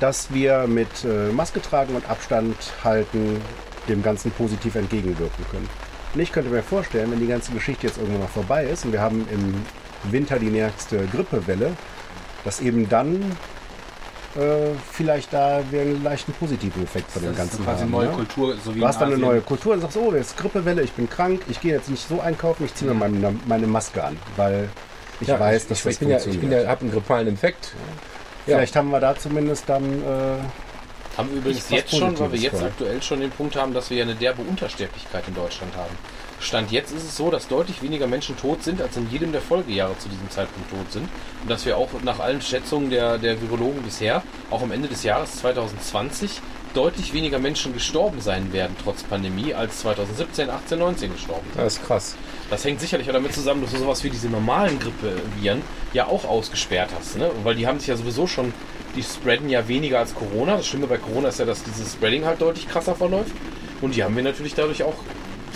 Dass 0.00 0.32
wir 0.32 0.66
mit 0.66 0.88
äh, 1.04 1.30
Maske 1.32 1.60
tragen 1.62 1.94
und 1.94 2.08
Abstand 2.08 2.56
halten 2.82 3.40
dem 3.88 4.02
Ganzen 4.02 4.30
positiv 4.32 4.74
entgegenwirken 4.74 5.44
können. 5.50 5.68
Und 6.14 6.20
ich 6.20 6.32
könnte 6.32 6.50
mir 6.50 6.62
vorstellen, 6.62 7.10
wenn 7.10 7.20
die 7.20 7.26
ganze 7.26 7.52
Geschichte 7.52 7.86
jetzt 7.86 7.98
irgendwann 7.98 8.22
mal 8.22 8.28
vorbei 8.28 8.64
ist 8.66 8.84
und 8.84 8.92
wir 8.92 9.00
haben 9.00 9.26
im 9.30 9.62
Winter 10.10 10.38
die 10.38 10.50
nächste 10.50 11.06
Grippewelle, 11.06 11.72
dass 12.44 12.60
eben 12.60 12.88
dann 12.88 13.36
äh, 14.36 14.74
vielleicht 14.90 15.32
da 15.32 15.62
wir 15.70 15.82
einen 15.82 16.02
leichten 16.02 16.32
positiven 16.32 16.82
Effekt 16.82 17.10
von 17.10 17.22
dem 17.22 17.34
Ganzen 17.34 17.62
quasi 17.62 17.82
haben. 17.82 17.82
eine 17.82 17.90
neue 17.90 18.08
ne? 18.08 18.12
Kultur, 18.12 18.56
so 18.64 18.74
wie 18.74 18.80
Du 18.80 18.86
hast 18.86 19.00
dann 19.00 19.08
eine 19.08 19.18
neue 19.18 19.40
Kultur 19.40 19.74
und 19.74 19.80
sagst, 19.80 19.96
oh, 19.96 20.12
jetzt 20.14 20.30
ist 20.30 20.36
Grippewelle, 20.36 20.82
ich 20.82 20.92
bin 20.92 21.08
krank, 21.08 21.42
ich 21.48 21.60
gehe 21.60 21.72
jetzt 21.72 21.88
nicht 21.88 22.06
so 22.08 22.20
einkaufen, 22.20 22.64
ich 22.64 22.74
ziehe 22.74 22.90
mir 22.90 22.96
meine, 22.96 23.34
meine 23.46 23.66
Maske 23.66 24.02
an, 24.02 24.16
weil 24.36 24.68
ich 25.20 25.28
Ja, 25.28 25.38
weiß, 25.38 25.62
ich, 25.62 25.68
dass 25.68 25.78
ich, 25.78 25.84
das 25.84 25.92
ich 25.94 25.98
bin 26.00 26.08
ja, 26.10 26.16
ich 26.16 26.22
funktioniert. 26.24 26.50
bin 26.50 26.62
ja, 26.64 26.68
habe 26.68 26.80
einen 26.82 26.90
grippalen 26.90 27.28
Infekt. 27.28 27.72
Ja. 28.46 28.56
Vielleicht 28.56 28.76
haben 28.76 28.90
wir 28.90 29.00
da 29.00 29.16
zumindest 29.16 29.68
dann, 29.68 29.84
äh, 29.84 31.16
Haben 31.16 31.30
wir 31.30 31.38
übrigens 31.38 31.70
jetzt 31.70 31.96
schon, 31.96 32.18
weil 32.18 32.32
wir 32.32 32.38
jetzt 32.38 32.58
vor. 32.58 32.66
aktuell 32.66 33.02
schon 33.02 33.20
den 33.20 33.30
Punkt 33.30 33.56
haben, 33.56 33.72
dass 33.72 33.90
wir 33.90 33.98
ja 33.98 34.04
eine 34.04 34.14
derbe 34.14 34.42
Untersterblichkeit 34.42 35.26
in 35.28 35.34
Deutschland 35.34 35.74
haben. 35.76 35.96
Stand 36.40 36.70
jetzt 36.72 36.92
ist 36.92 37.04
es 37.04 37.16
so, 37.16 37.30
dass 37.30 37.48
deutlich 37.48 37.82
weniger 37.82 38.06
Menschen 38.06 38.36
tot 38.36 38.62
sind, 38.62 38.82
als 38.82 38.96
in 38.96 39.10
jedem 39.10 39.32
der 39.32 39.40
Folgejahre 39.40 39.96
zu 39.98 40.08
diesem 40.08 40.28
Zeitpunkt 40.30 40.70
tot 40.70 40.92
sind. 40.92 41.08
Und 41.42 41.50
dass 41.50 41.64
wir 41.64 41.78
auch 41.78 41.88
nach 42.02 42.18
allen 42.18 42.42
Schätzungen 42.42 42.90
der, 42.90 43.18
der 43.18 43.40
Virologen 43.40 43.82
bisher, 43.82 44.22
auch 44.50 44.60
am 44.60 44.72
Ende 44.72 44.88
des 44.88 45.04
Jahres 45.04 45.36
2020, 45.36 46.42
deutlich 46.74 47.14
weniger 47.14 47.38
Menschen 47.38 47.72
gestorben 47.72 48.20
sein 48.20 48.52
werden, 48.52 48.76
trotz 48.82 49.04
Pandemie, 49.04 49.54
als 49.54 49.78
2017, 49.80 50.50
18, 50.50 50.78
19 50.78 51.12
gestorben 51.12 51.46
sind. 51.54 51.64
Das 51.64 51.76
ist 51.76 51.86
krass. 51.86 52.16
Das 52.50 52.64
hängt 52.64 52.80
sicherlich 52.80 53.08
auch 53.08 53.14
damit 53.14 53.32
zusammen, 53.32 53.62
dass 53.62 53.72
du 53.72 53.78
sowas 53.78 54.04
wie 54.04 54.10
diese 54.10 54.28
normalen 54.28 54.78
Grippeviren 54.78 55.62
ja 55.92 56.06
auch 56.06 56.24
ausgesperrt 56.24 56.90
hast. 56.98 57.16
Ne? 57.16 57.30
Weil 57.42 57.54
die 57.54 57.66
haben 57.66 57.78
sich 57.78 57.88
ja 57.88 57.96
sowieso 57.96 58.26
schon, 58.26 58.52
die 58.96 59.02
spreaden 59.02 59.48
ja 59.48 59.66
weniger 59.66 59.98
als 59.98 60.14
Corona. 60.14 60.56
Das 60.56 60.66
Schlimme 60.66 60.86
bei 60.86 60.98
Corona 60.98 61.28
ist 61.28 61.38
ja, 61.38 61.46
dass 61.46 61.62
dieses 61.64 61.92
Spreading 61.92 62.24
halt 62.24 62.40
deutlich 62.40 62.68
krasser 62.68 62.94
verläuft. 62.94 63.32
Und 63.80 63.96
die 63.96 64.04
haben 64.04 64.14
wir 64.14 64.22
natürlich 64.22 64.54
dadurch 64.54 64.82
auch 64.82 64.94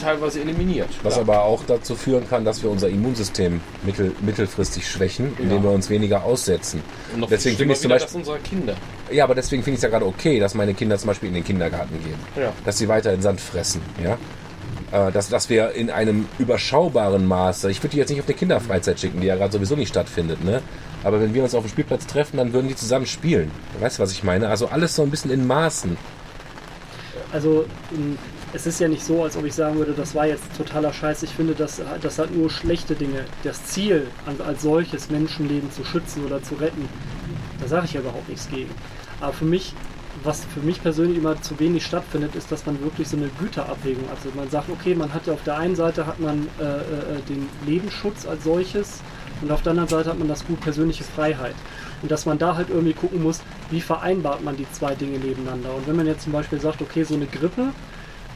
teilweise 0.01 0.41
eliminiert. 0.41 0.89
Was 1.03 1.15
Klar. 1.15 1.25
aber 1.25 1.43
auch 1.45 1.65
dazu 1.67 1.95
führen 1.95 2.29
kann, 2.29 2.45
dass 2.45 2.63
wir 2.63 2.71
unser 2.71 2.89
Immunsystem 2.89 3.61
mittel, 3.85 4.13
mittelfristig 4.21 4.89
schwächen, 4.89 5.37
indem 5.39 5.63
wir 5.63 5.71
uns 5.71 5.91
weniger 5.91 6.25
aussetzen. 6.25 6.83
Und 7.13 7.21
noch 7.21 7.29
deswegen 7.29 7.57
finde 7.57 7.75
ich 7.75 7.81
zum 7.81 7.91
Beispiel, 7.91 8.17
unsere 8.17 8.39
Kinder. 8.39 8.75
ja, 9.11 9.25
aber 9.25 9.35
deswegen 9.35 9.63
finde 9.63 9.75
ich 9.75 9.79
es 9.79 9.83
ja 9.83 9.89
gerade 9.89 10.07
okay, 10.07 10.39
dass 10.39 10.55
meine 10.55 10.75
Kinder 10.75 10.99
zum 10.99 11.09
Beispiel 11.09 11.29
in 11.29 11.35
den 11.35 11.45
Kindergarten 11.45 11.99
gehen. 12.03 12.19
Ja. 12.37 12.53
Dass 12.65 12.79
sie 12.79 12.89
weiter 12.89 13.13
in 13.13 13.23
Sand 13.23 13.41
fressen, 13.41 13.83
ja. 14.03 14.17
Äh, 14.91 15.13
Dass, 15.13 15.29
dass 15.29 15.51
wir 15.51 15.73
in 15.73 15.91
einem 15.91 16.27
überschaubaren 16.39 17.27
Maße, 17.27 17.71
ich 17.71 17.83
würde 17.83 17.91
die 17.91 17.97
jetzt 17.99 18.09
nicht 18.09 18.21
auf 18.21 18.27
eine 18.27 18.37
Kinderfreizeit 18.37 18.99
schicken, 18.99 19.21
die 19.21 19.27
ja 19.27 19.37
gerade 19.37 19.53
sowieso 19.53 19.77
nicht 19.77 19.91
stattfindet, 19.91 20.43
ne? 20.45 20.63
Aber 21.05 21.21
wenn 21.21 21.35
wir 21.35 21.43
uns 21.43 21.55
auf 21.55 21.65
dem 21.65 21.69
Spielplatz 21.71 22.07
treffen, 22.07 22.39
dann 22.39 22.53
würden 22.53 22.69
die 22.69 22.75
zusammen 22.75 23.07
spielen. 23.07 23.51
Weißt 23.81 23.99
du, 23.99 24.03
was 24.03 24.13
ich 24.13 24.25
meine? 24.25 24.49
Also 24.49 24.69
alles 24.69 24.97
so 24.97 25.03
ein 25.03 25.11
bisschen 25.11 25.31
in 25.31 25.47
Maßen. 25.47 25.97
Also 27.33 27.67
mh, 27.91 28.17
es 28.55 28.67
ist 28.67 28.81
ja 28.81 28.89
nicht 28.89 29.05
so, 29.05 29.23
als 29.23 29.37
ob 29.37 29.45
ich 29.45 29.55
sagen 29.55 29.77
würde, 29.77 29.93
das 29.93 30.15
war 30.15 30.27
jetzt 30.27 30.45
totaler 30.57 30.93
Scheiß. 30.93 31.23
Ich 31.23 31.31
finde, 31.31 31.55
das, 31.55 31.83
das 32.01 32.19
hat 32.19 32.35
nur 32.35 32.49
schlechte 32.49 32.95
Dinge. 32.95 33.25
Das 33.45 33.65
Ziel 33.67 34.07
als 34.45 34.63
solches, 34.63 35.11
Menschenleben 35.11 35.71
zu 35.71 35.85
schützen 35.85 36.25
oder 36.25 36.43
zu 36.43 36.55
retten, 36.55 36.89
da 37.61 37.69
sage 37.69 37.85
ich 37.85 37.93
ja 37.93 38.01
überhaupt 38.01 38.29
nichts 38.29 38.49
gegen. 38.49 38.71
Aber 39.21 39.35
für 39.35 39.45
mich, 39.45 39.75
was 40.25 40.45
für 40.45 40.61
mich 40.61 40.83
persönlich 40.83 41.19
immer 41.19 41.41
zu 41.41 41.59
wenig 41.61 41.85
stattfindet, 41.85 42.35
ist, 42.35 42.51
dass 42.51 42.67
man 42.67 42.81
wirklich 42.83 43.09
so 43.09 43.17
eine 43.17 43.29
Güterabwägung. 43.39 44.05
Also 44.11 44.31
man 44.35 44.51
sagt, 44.51 44.71
okay, 44.71 44.95
man 44.95 45.13
hat 45.13 45.27
ja 45.27 45.33
auf 45.33 45.43
der 45.45 45.59
einen 45.59 45.77
Seite 45.77 46.07
hat 46.07 46.21
man 46.21 46.49
äh, 46.61 46.65
äh, 46.65 47.21
den 47.29 47.49
Lebensschutz 47.67 48.27
als 48.27 48.45
solches 48.45 49.01
und 49.43 49.51
auf 49.51 49.63
der 49.63 49.71
anderen 49.71 49.89
Seite 49.89 50.11
hat 50.11 50.19
man 50.19 50.29
das 50.29 50.47
Gut 50.47 50.61
persönliche 50.61 51.05
Freiheit. 51.05 51.55
Und 52.03 52.11
dass 52.11 52.27
man 52.27 52.39
da 52.39 52.57
halt 52.57 52.71
irgendwie 52.71 52.93
gucken 52.93 53.23
muss, 53.23 53.41
wie 53.71 53.81
vereinbart 53.81 54.43
man 54.43 54.57
die 54.57 54.67
zwei 54.73 54.95
Dinge 54.95 55.19
nebeneinander. 55.19 55.75
Und 55.75 55.87
wenn 55.87 55.97
man 55.97 56.07
jetzt 56.07 56.23
zum 56.23 56.33
Beispiel 56.33 56.61
sagt, 56.61 56.81
okay, 56.81 57.05
so 57.05 57.15
eine 57.15 57.27
Grippe 57.27 57.73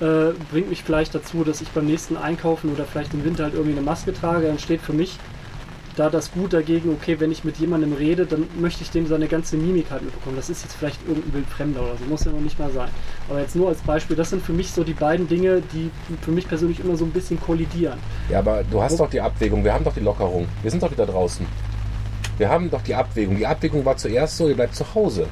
äh, 0.00 0.32
bringt 0.50 0.68
mich 0.68 0.82
vielleicht 0.82 1.14
dazu, 1.14 1.44
dass 1.44 1.60
ich 1.60 1.68
beim 1.68 1.86
nächsten 1.86 2.16
Einkaufen 2.16 2.72
oder 2.72 2.84
vielleicht 2.84 3.14
im 3.14 3.24
Winter 3.24 3.44
halt 3.44 3.54
irgendwie 3.54 3.76
eine 3.76 3.82
Maske 3.82 4.12
trage, 4.12 4.46
dann 4.46 4.58
steht 4.58 4.80
für 4.80 4.92
mich 4.92 5.18
da 5.96 6.10
das 6.10 6.32
Gut 6.32 6.52
dagegen, 6.52 6.90
okay, 6.90 7.20
wenn 7.20 7.30
ich 7.30 7.44
mit 7.44 7.58
jemandem 7.58 7.92
rede, 7.92 8.26
dann 8.26 8.46
möchte 8.58 8.82
ich 8.82 8.90
dem 8.90 9.06
seine 9.06 9.28
ganze 9.28 9.56
Mimik 9.56 9.90
halt 9.90 10.02
mitbekommen. 10.02 10.36
Das 10.36 10.48
ist 10.48 10.62
jetzt 10.62 10.74
vielleicht 10.74 11.00
irgendein 11.06 11.34
Wildfremder 11.34 11.82
oder 11.82 11.96
so, 11.96 12.04
muss 12.04 12.24
ja 12.24 12.32
noch 12.32 12.40
nicht 12.40 12.58
mal 12.58 12.70
sein. 12.70 12.88
Aber 13.28 13.40
jetzt 13.40 13.56
nur 13.56 13.68
als 13.68 13.80
Beispiel, 13.80 14.16
das 14.16 14.30
sind 14.30 14.42
für 14.42 14.52
mich 14.52 14.70
so 14.70 14.84
die 14.84 14.94
beiden 14.94 15.28
Dinge, 15.28 15.62
die 15.72 15.90
für 16.22 16.30
mich 16.30 16.48
persönlich 16.48 16.80
immer 16.80 16.96
so 16.96 17.04
ein 17.04 17.10
bisschen 17.10 17.40
kollidieren. 17.40 17.98
Ja, 18.30 18.38
aber 18.38 18.64
du 18.64 18.82
hast 18.82 18.98
doch 18.98 19.10
die 19.10 19.20
Abwägung, 19.20 19.64
wir 19.64 19.74
haben 19.74 19.84
doch 19.84 19.94
die 19.94 20.00
Lockerung. 20.00 20.48
Wir 20.62 20.70
sind 20.70 20.82
doch 20.82 20.90
wieder 20.90 21.06
draußen. 21.06 21.46
Wir 22.38 22.48
haben 22.48 22.70
doch 22.70 22.82
die 22.82 22.94
Abwägung. 22.94 23.36
Die 23.36 23.46
Abwägung 23.46 23.84
war 23.84 23.96
zuerst 23.96 24.36
so, 24.36 24.48
ihr 24.48 24.54
bleibt 24.54 24.74
zu 24.74 24.94
Hause. 24.94 25.26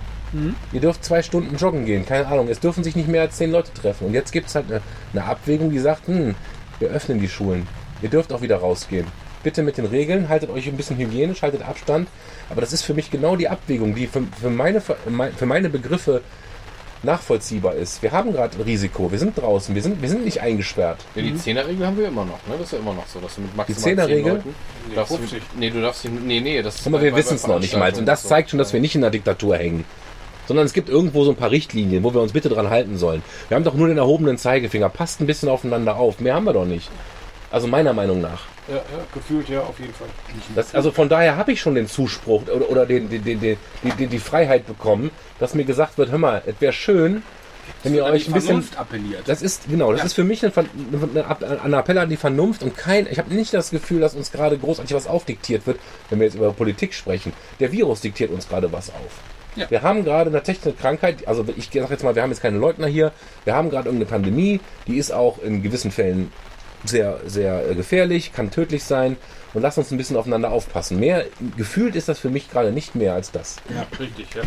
Ihr 0.73 0.81
dürft 0.81 1.05
zwei 1.05 1.23
Stunden 1.23 1.57
joggen 1.57 1.87
gehen, 1.87 2.07
keine 2.07 2.27
Ahnung. 2.29 2.49
Es 2.49 2.61
dürfen 2.61 2.85
sich 2.85 2.95
nicht 2.95 3.09
mehr 3.09 3.23
als 3.23 3.37
zehn 3.37 3.51
Leute 3.51 3.75
treffen. 3.75 4.07
Und 4.07 4.15
jetzt 4.15 4.31
gibt 4.31 4.47
es 4.47 4.55
halt 4.55 4.71
eine, 4.71 4.81
eine 5.13 5.25
Abwägung, 5.25 5.71
die 5.71 5.81
sagt, 5.81 6.07
hm, 6.07 6.37
wir 6.79 6.89
öffnen 6.89 7.19
die 7.19 7.29
Schulen. 7.29 7.67
Ihr 8.01 8.11
dürft 8.11 8.33
auch 8.33 8.41
wieder 8.41 8.59
rausgehen. 8.59 9.07
Bitte 9.43 9.63
mit 9.63 9.79
den 9.79 9.87
Regeln, 9.87 10.29
haltet 10.29 10.51
euch 10.51 10.67
ein 10.69 10.77
bisschen 10.77 10.99
hygienisch, 10.99 11.43
haltet 11.43 11.63
Abstand. 11.63 12.09
Aber 12.51 12.61
das 12.61 12.73
ist 12.73 12.83
für 12.83 12.93
mich 12.95 13.11
genau 13.11 13.37
die 13.37 13.49
Abwägung, 13.49 13.95
die 13.95 14.07
für, 14.07 14.23
für, 14.41 14.51
meine, 14.51 14.81
für 14.83 15.47
meine 15.47 15.71
Begriffe 15.71 16.21
nachvollziehbar 17.03 17.75
ist. 17.75 18.03
Wir 18.03 18.13
haben 18.13 18.33
gerade 18.33 18.57
ein 18.59 18.63
Risiko, 18.63 19.11
wir 19.11 19.19
sind 19.19 19.37
draußen, 19.39 19.75
wir 19.75 19.83
sind, 19.83 20.03
wir 20.03 20.09
sind 20.11 20.25
nicht 20.25 20.41
eingesperrt. 20.43 20.99
Ja, 21.15 21.23
die 21.23 21.35
Zehnerregel 21.35 21.87
haben 21.87 21.97
wir 21.97 22.09
immer 22.09 22.25
noch, 22.27 22.35
ne? 22.47 22.55
Das 22.59 22.67
ist 22.67 22.73
ja 22.73 22.79
immer 22.79 22.93
noch 22.93 23.07
so, 23.07 23.21
dass 23.21 23.37
du 23.37 23.41
mit 23.41 23.57
maximal 23.57 23.81
Zehnerregel? 23.83 24.23
zehn 24.25 24.33
Leuten- 24.35 24.55
Nee, 24.89 24.95
darfst 24.95 25.13
du, 25.15 25.19
nee, 25.59 25.71
du 25.71 25.81
darfst 25.81 26.05
nicht, 26.05 26.25
nee, 26.27 26.41
nee, 26.41 26.63
das 26.63 26.77
ist 26.77 26.87
Aber 26.87 27.01
wir 27.01 27.15
wissen 27.17 27.37
es 27.37 27.47
noch 27.47 27.59
nicht 27.59 27.77
mal. 27.77 27.93
Und 27.95 28.07
das 28.07 28.25
zeigt 28.25 28.51
schon, 28.51 28.59
dass 28.59 28.73
wir 28.73 28.81
nicht 28.81 28.95
in 28.95 29.01
der 29.01 29.11
Diktatur 29.11 29.57
hängen. 29.57 29.85
Sondern 30.47 30.67
es 30.67 30.73
gibt 30.73 30.89
irgendwo 30.89 31.25
so 31.25 31.31
ein 31.31 31.37
paar 31.37 31.51
Richtlinien, 31.53 32.03
wo 32.03 32.13
wir 32.13 32.21
uns 32.21 32.33
bitte 32.33 32.49
dran 32.49 32.71
halten 32.71 32.99
sollen. 32.99 33.23
Wir 33.49 33.55
haben 33.55 33.63
doch 33.65 33.75
nur 33.75 33.87
den 33.89 33.99
erhobenen 33.99 34.37
Zeigefinger. 34.37 34.89
Passt 34.89 35.21
ein 35.21 35.27
bisschen 35.27 35.49
aufeinander 35.49 35.97
auf. 35.97 36.19
Mehr 36.19 36.35
haben 36.35 36.45
wir 36.45 36.53
doch 36.53 36.65
nicht. 36.65 36.91
Also 37.53 37.67
meiner 37.69 37.93
Meinung 37.93 38.21
nach. 38.21 38.43
Ja, 38.71 38.77
ja, 38.77 38.83
gefühlt 39.13 39.49
ja, 39.49 39.61
auf 39.61 39.79
jeden 39.81 39.93
Fall. 39.93 40.07
Das, 40.55 40.75
also 40.75 40.93
von 40.93 41.09
daher 41.09 41.37
habe 41.37 41.51
ich 41.53 41.61
schon 41.61 41.75
den 41.75 41.89
Zuspruch 41.89 42.43
oder, 42.43 42.71
oder 42.71 42.87
den, 42.87 43.09
den, 43.11 43.25
den, 43.25 43.41
den, 43.41 43.57
die, 43.83 43.91
die, 43.93 44.07
die 44.07 44.19
Freiheit 44.21 44.67
bekommen, 44.67 45.11
dass 45.41 45.55
mir 45.55 45.65
gesagt 45.65 45.99
wird, 45.99 46.11
hör 46.11 46.19
mal, 46.19 46.43
es 46.47 46.55
wäre 46.61 46.73
schön, 46.73 47.23
wenn 47.83 47.95
ihr 47.95 48.05
euch 48.05 48.29
ein 48.29 48.33
bisschen... 48.33 48.63
Vernunft 48.63 48.79
appelliert. 48.79 49.23
Das 49.27 49.43
ist 49.43 49.69
genau, 49.69 49.91
das 49.91 50.01
Ja. 50.01 50.07
ist 50.07 50.13
für 50.15 50.25
mich 50.25 50.45
ein, 50.45 50.53
ein 51.65 51.73
Appell 51.73 51.99
an 51.99 52.09
die 52.09 52.17
Vernunft 52.17 52.63
und 52.63 52.77
kein. 52.77 53.07
Ich 53.11 53.19
habe 53.19 53.33
nicht 53.35 53.53
das 53.55 53.71
Gefühl, 53.71 54.01
dass 54.01 54.15
uns 54.15 54.31
gerade 54.33 54.57
großartig 54.57 54.95
was 54.95 55.07
aufdiktiert 55.07 55.67
wird, 55.67 55.79
wenn 56.09 56.21
wir 56.21 56.27
jetzt 56.27 56.37
über 56.37 56.53
Politik 56.53 56.95
sprechen. 56.95 57.33
Der 57.59 57.73
Virus 57.73 58.01
diktiert 58.01 58.31
uns 58.31 58.49
gerade 58.49 58.73
was 58.73 58.91
auf. 58.91 59.21
Ja. 59.57 59.69
Wir 59.69 59.83
haben 59.83 60.05
gerade 60.05 60.31
eine 60.31 60.43
technische 60.43 60.77
Krankheit, 60.77 61.27
also 61.27 61.45
ich 61.57 61.71
sage 61.73 61.87
jetzt 61.91 62.05
mal, 62.05 62.15
wir 62.15 62.23
haben 62.23 62.31
jetzt 62.31 62.41
keine 62.41 62.59
Leugner 62.59 62.87
hier, 62.87 63.11
wir 63.45 63.55
haben 63.55 63.69
gerade 63.69 63.89
irgendeine 63.89 64.09
Pandemie, 64.09 64.61
die 64.87 64.97
ist 64.97 65.13
auch 65.13 65.43
in 65.43 65.63
gewissen 65.63 65.91
Fällen 65.91 66.31
sehr, 66.85 67.21
sehr 67.27 67.71
äh, 67.71 67.75
gefährlich, 67.75 68.33
kann 68.33 68.51
tödlich 68.51 68.85
sein 68.85 69.17
und 69.55 69.63
lasst 69.63 69.79
uns 69.79 69.91
ein 69.91 69.99
bisschen 69.99 70.17
aufeinander 70.17 70.51
aufpassen. 70.51 70.99
Mehr 70.99 71.27
gefühlt 71.57 71.97
ist 71.97 72.09
das 72.09 72.19
für 72.19 72.31
mich 72.31 72.51
gerade 72.51 72.73
nicht 72.73 72.95
mehr 72.95 73.15
als 73.15 73.31
das. 73.31 73.57
Ja, 73.75 73.87
richtig, 73.99 74.35
ja. 74.35 74.43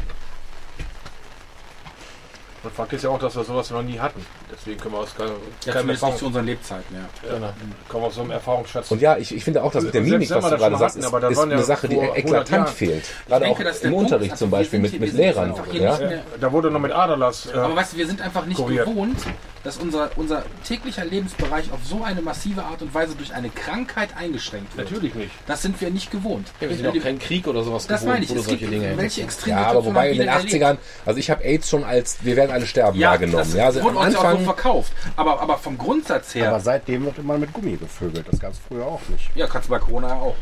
Und 2.63 2.73
Fakt 2.73 2.93
ist 2.93 3.03
ja 3.03 3.09
auch, 3.09 3.19
dass 3.19 3.35
wir 3.35 3.43
sowas 3.43 3.69
noch 3.71 3.81
nie 3.83 3.99
hatten. 3.99 4.25
Deswegen 4.51 4.79
können 4.79 4.93
wir 4.93 4.99
aus 4.99 5.13
keinem, 5.15 5.31
Ja, 5.65 5.83
nicht 5.83 6.17
zu 6.17 6.25
unseren 6.27 6.45
Lebzeiten, 6.45 6.95
ja. 6.95 7.29
ja, 7.39 7.53
kommen 7.89 8.03
wir 8.03 8.07
aus 8.07 8.15
so 8.15 8.21
einem 8.21 8.31
Erfahrungsschatz. 8.31 8.89
Und 8.91 9.01
ja, 9.01 9.17
ich, 9.17 9.35
ich 9.35 9.43
finde 9.43 9.63
auch, 9.63 9.71
dass 9.71 9.83
mit 9.83 9.93
der 9.93 10.01
Mimik, 10.01 10.29
was 10.29 10.43
wir 10.43 10.49
du 10.51 10.57
gerade 10.57 10.77
sagst, 10.77 10.95
hatten, 10.95 10.99
ist, 10.99 11.05
ist 11.31 11.37
waren 11.37 11.49
ja 11.49 11.55
eine 11.57 11.63
Sache, 11.65 11.87
die 11.89 11.99
100 11.99 12.17
eklatant 12.17 12.69
fehlt. 12.69 13.03
Gerade 13.27 13.45
denke, 13.45 13.59
auch 13.61 13.65
dass 13.65 13.79
der 13.81 13.89
im 13.89 13.95
Punkt- 13.95 14.11
Unterricht 14.11 14.31
also 14.31 14.45
zum 14.45 14.51
wir 14.51 14.57
Beispiel 14.59 14.79
mit, 14.79 14.99
mit 14.99 15.13
Lehrern. 15.13 15.53
Ja? 15.73 15.99
da 16.39 16.51
wurde 16.51 16.71
noch 16.71 16.79
mit 16.79 16.91
Aderlass. 16.93 17.47
Äh, 17.47 17.57
Aber 17.57 17.75
weißt 17.75 17.93
du, 17.93 17.97
wir 17.97 18.07
sind 18.07 18.21
einfach 18.21 18.45
nicht 18.45 18.57
Kuriert. 18.57 18.85
gewohnt, 18.87 19.17
dass 19.63 19.77
unser, 19.77 20.09
unser 20.17 20.43
täglicher 20.67 21.05
Lebensbereich 21.05 21.71
auf 21.71 21.79
so 21.85 22.03
eine 22.03 22.21
massive 22.21 22.63
Art 22.63 22.81
und 22.81 22.93
Weise 22.93 23.15
durch 23.15 23.33
eine 23.33 23.49
Krankheit 23.49 24.09
eingeschränkt 24.17 24.75
wird. 24.75 24.89
natürlich 24.91 25.15
nicht. 25.15 25.31
Das 25.47 25.61
sind 25.61 25.79
wir 25.79 25.89
nicht 25.89 26.11
gewohnt. 26.11 26.49
Ja, 26.59 26.69
wir 26.69 26.75
sind 26.75 26.87
auch 26.87 26.93
kein 27.01 27.17
Krieg 27.17 27.47
oder 27.47 27.63
sowas 27.63 27.87
das 27.87 28.01
gewohnt, 28.01 28.13
meine 28.15 28.25
ich. 28.25 28.31
Es 28.31 28.43
solche 28.45 28.57
gibt 28.59 28.73
Dinge 28.73 28.97
welche 28.97 29.21
extreme 29.21 29.61
Ja, 29.61 29.67
aber 29.67 29.85
wobei 29.85 30.11
in 30.11 30.17
den 30.17 30.27
wir 30.27 30.33
erlebt. 30.33 30.53
80ern, 30.53 30.77
also 31.05 31.19
ich 31.19 31.29
habe 31.31 31.43
AIDS 31.45 31.69
schon 31.69 31.83
als 31.85 32.17
wir 32.23 32.35
werden 32.35 32.51
alle 32.53 32.65
sterben 32.65 32.97
ja, 32.99 33.09
wahrgenommen. 33.11 33.43
das 33.43 33.53
Ja, 33.53 33.65
also 33.65 33.83
wurde 33.83 33.97
am 33.99 34.05
uns 34.05 34.13
ja 34.13 34.19
auch 34.19 34.23
so 34.23 34.27
Anfang, 34.29 34.45
verkauft. 34.45 34.93
Aber, 35.15 35.41
aber 35.41 35.57
vom 35.57 35.77
Grundsatz 35.77 36.35
her, 36.35 36.49
Aber 36.49 36.59
seitdem 36.59 37.05
wird 37.05 37.17
immer 37.17 37.37
mit 37.37 37.51
Gummi 37.53 37.75
gevögelt. 37.77 38.25
Das 38.31 38.39
gab 38.39 38.51
es 38.53 38.59
früher 38.67 38.85
auch 38.85 39.01
nicht. 39.09 39.29
ja, 39.35 39.47
kannst 39.47 39.67
du 39.67 39.71
bei 39.71 39.79
Corona 39.79 40.07
ja 40.09 40.15
auch. 40.15 40.35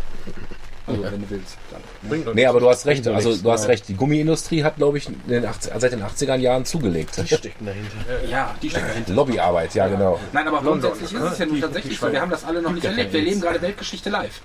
Also, 0.88 1.04
wenn 1.04 1.22
du 1.22 1.30
willst. 1.30 1.58
Dann. 1.70 1.82
Nee, 2.10 2.34
nichts. 2.34 2.50
aber 2.50 2.60
du 2.60 2.68
hast 2.70 2.86
recht. 2.88 3.08
Also 3.08 3.38
du 3.38 3.52
hast 3.52 3.68
recht. 3.68 3.88
Die 3.88 3.94
Gummiindustrie 3.94 4.64
hat, 4.64 4.78
glaube 4.78 4.98
ich, 4.98 5.08
in 5.08 5.16
den 5.28 5.46
80, 5.46 5.72
seit 5.78 5.92
den 5.92 6.04
80er 6.04 6.36
Jahren 6.38 6.66
zugelegt. 6.66 7.14
stecken 7.24 7.66
dahinter. 7.68 8.26
Ja, 8.30 8.56
die 8.62 8.70
steckt 8.70 8.90
dahinter. 8.90 9.14
Lobbyarbeit, 9.14 9.74
ja 9.76 9.88
genau. 9.88 10.20
Nein, 10.34 10.48
aber 10.48 10.58
London, 10.58 10.82
grundsätzlich 10.82 11.14
ist 11.14 11.20
ne? 11.24 11.30
es 11.32 11.38
ja 11.38 11.46
nun 11.46 11.56
Die- 11.56 11.62
tatsächlich 11.62 11.94
die 12.00 12.06
so. 12.06 12.12
Wir 12.12 12.20
haben 12.20 12.32
das 12.32 12.44
alle 12.44 12.62
noch 12.64 12.72
nicht 12.72 12.84
ja 12.84 12.90
erlebt. 12.90 13.14
Wir 13.14 13.22
leben 13.22 13.40
gerade 13.42 13.62
Weltgeschichte 13.62 14.10
live. 14.10 14.42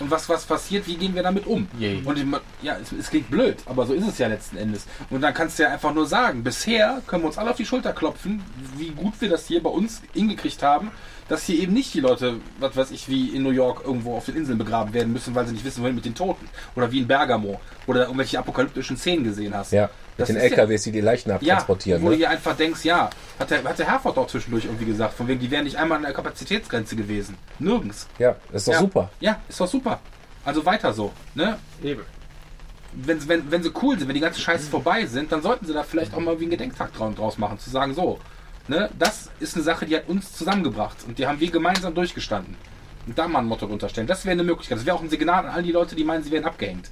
Und 0.00 0.10
was, 0.10 0.28
was 0.28 0.44
passiert, 0.44 0.86
wie 0.86 0.96
gehen 0.96 1.14
wir 1.14 1.22
damit 1.22 1.46
um? 1.46 1.68
Yay. 1.78 2.02
Und 2.04 2.18
ich- 2.18 2.26
ja, 2.62 2.76
es, 2.80 2.90
es 2.92 3.10
klingt 3.10 3.30
blöd, 3.30 3.56
aber 3.66 3.86
so 3.86 3.92
ist 3.92 4.06
es 4.08 4.18
ja 4.18 4.28
letzten 4.28 4.56
Endes. 4.56 4.86
Und 5.10 5.20
dann 5.20 5.34
kannst 5.34 5.58
du 5.58 5.64
ja 5.64 5.70
einfach 5.70 5.92
nur 5.94 6.06
sagen, 6.06 6.42
bisher 6.42 7.02
können 7.06 7.22
wir 7.22 7.28
uns 7.28 7.38
alle 7.38 7.50
auf 7.50 7.56
die 7.56 7.66
Schulter 7.66 7.92
klopfen, 7.92 8.42
wie 8.76 8.90
gut 8.90 9.14
wir 9.20 9.28
das 9.28 9.46
hier 9.46 9.62
bei 9.62 9.70
uns 9.70 10.00
hingekriegt 10.14 10.62
haben, 10.62 10.90
dass 11.28 11.44
hier 11.44 11.60
eben 11.60 11.72
nicht 11.74 11.94
die 11.94 12.00
Leute, 12.00 12.36
was 12.58 12.76
weiß 12.76 12.90
ich, 12.90 13.08
wie 13.08 13.28
in 13.28 13.42
New 13.44 13.50
York 13.50 13.82
irgendwo 13.84 14.16
auf 14.16 14.24
den 14.24 14.36
Inseln 14.36 14.58
begraben 14.58 14.92
werden 14.94 15.12
müssen, 15.12 15.34
weil 15.34 15.46
sie 15.46 15.52
nicht 15.52 15.64
wissen, 15.64 15.82
wohin 15.82 15.94
mit 15.94 16.04
den 16.04 16.14
Toten. 16.14 16.48
Oder 16.74 16.90
wie 16.90 16.98
in 16.98 17.06
Bergamo. 17.06 17.60
Oder 17.86 18.02
irgendwelche 18.02 18.38
apokalyptischen 18.38 18.96
Szenen 18.96 19.22
gesehen 19.22 19.54
hast. 19.54 19.72
Ja, 19.72 19.90
Das 20.20 20.28
den 20.28 20.36
ja- 20.36 20.42
LKWs, 20.42 20.82
die 20.84 20.92
die 20.92 21.00
Leichen 21.00 21.30
Ja, 21.30 21.36
abtransportieren. 21.36 22.02
wo 22.02 22.06
du 22.06 22.12
ne? 22.12 22.16
hier 22.18 22.30
einfach 22.30 22.56
denkst, 22.56 22.84
ja, 22.84 23.10
hat 23.38 23.50
der, 23.50 23.64
hat 23.64 23.78
der 23.78 23.86
Herford 23.86 24.16
auch 24.18 24.26
zwischendurch 24.26 24.64
irgendwie 24.64 24.84
gesagt, 24.86 25.14
von 25.14 25.26
wegen, 25.28 25.40
die 25.40 25.50
wären 25.50 25.64
nicht 25.64 25.76
einmal 25.76 25.96
an 25.98 26.02
der 26.04 26.12
Kapazitätsgrenze 26.12 26.96
gewesen. 26.96 27.36
Nirgends. 27.58 28.06
Ja, 28.18 28.36
ist 28.52 28.68
doch 28.68 28.72
ja. 28.74 28.78
super. 28.80 29.10
Ja, 29.20 29.40
ist 29.48 29.60
doch 29.60 29.68
super. 29.68 30.00
Also 30.44 30.64
weiter 30.64 30.92
so. 30.92 31.12
Ne? 31.34 31.58
Eben. 31.82 32.02
Wenn, 32.92 33.28
wenn, 33.28 33.50
wenn 33.50 33.62
sie 33.62 33.70
cool 33.82 33.98
sind, 33.98 34.08
wenn 34.08 34.14
die 34.14 34.20
ganzen 34.20 34.40
Scheiße 34.40 34.68
vorbei 34.68 35.06
sind, 35.06 35.30
dann 35.30 35.42
sollten 35.42 35.64
sie 35.66 35.72
da 35.72 35.82
vielleicht 35.84 36.12
auch 36.14 36.18
mal 36.20 36.38
wie 36.40 36.44
einen 36.44 36.50
Gedenktag 36.50 36.90
dra- 36.96 37.14
draus 37.14 37.38
machen, 37.38 37.58
zu 37.58 37.70
sagen, 37.70 37.94
so, 37.94 38.18
ne, 38.66 38.90
das 38.98 39.30
ist 39.38 39.54
eine 39.54 39.62
Sache, 39.62 39.86
die 39.86 39.94
hat 39.94 40.08
uns 40.08 40.32
zusammengebracht 40.32 40.96
und 41.06 41.18
die 41.18 41.26
haben 41.26 41.38
wir 41.38 41.50
gemeinsam 41.50 41.94
durchgestanden. 41.94 42.56
Und 43.06 43.16
da 43.18 43.28
mal 43.28 43.38
ein 43.40 43.46
Motto 43.46 43.66
unterstellen. 43.66 44.06
Das 44.08 44.24
wäre 44.24 44.32
eine 44.32 44.42
Möglichkeit. 44.44 44.78
Das 44.78 44.86
wäre 44.86 44.96
auch 44.96 45.02
ein 45.02 45.08
Signal 45.08 45.46
an 45.46 45.52
all 45.52 45.62
die 45.62 45.72
Leute, 45.72 45.94
die 45.94 46.04
meinen, 46.04 46.22
sie 46.24 46.30
werden 46.32 46.44
abgehängt. 46.44 46.90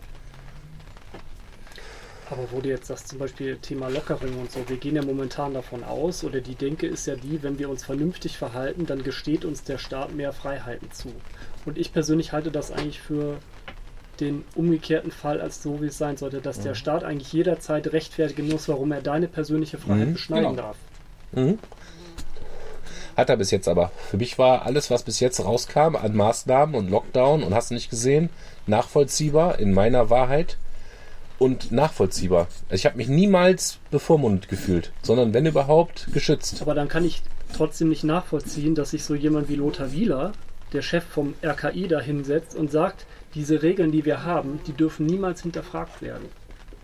Aber 2.31 2.43
wo 2.51 2.61
du 2.61 2.69
jetzt 2.69 2.89
sagst, 2.89 3.09
zum 3.09 3.19
Beispiel 3.19 3.57
Thema 3.57 3.89
Lockerung 3.89 4.39
und 4.39 4.53
so, 4.53 4.61
wir 4.69 4.77
gehen 4.77 4.97
ja 4.97 5.03
momentan 5.03 5.55
davon 5.55 5.83
aus, 5.83 6.25
oder 6.25 6.41
die 6.41 6.55
Denke 6.55 6.87
ist 6.87 7.07
ja 7.07 7.17
die, 7.17 7.43
wenn 7.43 7.59
wir 7.59 7.71
uns 7.71 7.85
vernünftig 7.85 8.37
verhalten, 8.37 8.85
dann 8.87 9.03
gesteht 9.03 9.45
uns 9.45 9.63
der 9.65 9.79
Staat 9.79 10.15
mehr 10.15 10.33
Freiheiten 10.33 10.91
zu. 10.93 11.13
Und 11.65 11.79
ich 11.79 11.93
persönlich 11.93 12.33
halte 12.33 12.51
das 12.51 12.71
eigentlich 12.71 13.01
für 13.01 13.39
den 14.21 14.45
umgekehrten 14.55 15.11
Fall 15.11 15.41
als 15.41 15.63
so, 15.63 15.81
wie 15.81 15.87
es 15.87 15.97
sein 15.97 16.17
sollte, 16.17 16.41
dass 16.41 16.61
der 16.61 16.75
Staat 16.75 17.05
eigentlich 17.05 17.33
jederzeit 17.33 17.93
rechtfertigen 17.93 18.49
muss, 18.49 18.69
warum 18.69 18.93
er 18.93 19.01
deine 19.01 19.29
persönliche 19.29 19.79
Freiheit 19.79 20.09
Mhm, 20.09 20.13
beschneiden 20.15 20.51
genau. 20.57 20.63
darf. 20.63 20.77
Mhm. 21.33 21.59
Hat 23.17 23.31
er 23.31 23.37
bis 23.37 23.51
jetzt 23.51 23.69
aber. 23.69 23.91
Für 24.11 24.17
mich 24.17 24.39
war 24.39 24.67
alles, 24.67 24.91
was 24.91 25.03
bis 25.03 25.19
jetzt 25.21 25.45
rauskam 25.45 25.97
an 25.97 26.15
Maßnahmen 26.15 26.75
und 26.75 26.91
Lockdown 26.91 27.43
und 27.43 27.55
hast 27.55 27.71
du 27.71 27.75
nicht 27.75 27.91
gesehen, 27.91 28.29
nachvollziehbar 28.67 29.59
in 29.59 29.73
meiner 29.73 30.11
Wahrheit 30.11 30.57
und 31.39 31.73
nachvollziehbar. 31.73 32.49
Also 32.69 32.75
ich 32.75 32.87
habe 32.87 32.97
mich 32.97 33.09
niemals 33.09 33.79
bevormundet 33.91 34.49
gefühlt, 34.49 34.93
sondern 35.03 35.35
wenn 35.35 35.47
überhaupt 35.47 36.09
geschützt. 36.13 36.61
Aber 36.63 36.75
dann 36.75 36.89
kann 36.89 37.05
ich 37.05 37.23
trotzdem 37.55 37.89
nicht 37.89 38.05
nachvollziehen, 38.05 38.75
dass 38.75 38.91
sich 38.91 39.05
so 39.05 39.15
jemand 39.15 39.49
wie 39.49 39.57
Lothar 39.57 39.93
Wieler, 39.93 40.33
der 40.73 40.83
Chef 40.83 41.05
vom 41.05 41.35
RKI, 41.43 41.89
da 41.89 42.01
hinsetzt 42.01 42.55
und 42.55 42.71
sagt, 42.71 43.07
diese 43.35 43.63
Regeln, 43.63 43.93
die 43.93 44.05
wir 44.05 44.25
haben, 44.25 44.61
die 44.67 44.73
dürfen 44.73 45.07
niemals 45.07 45.43
hinterfragt 45.43 46.03
werden. 46.03 46.27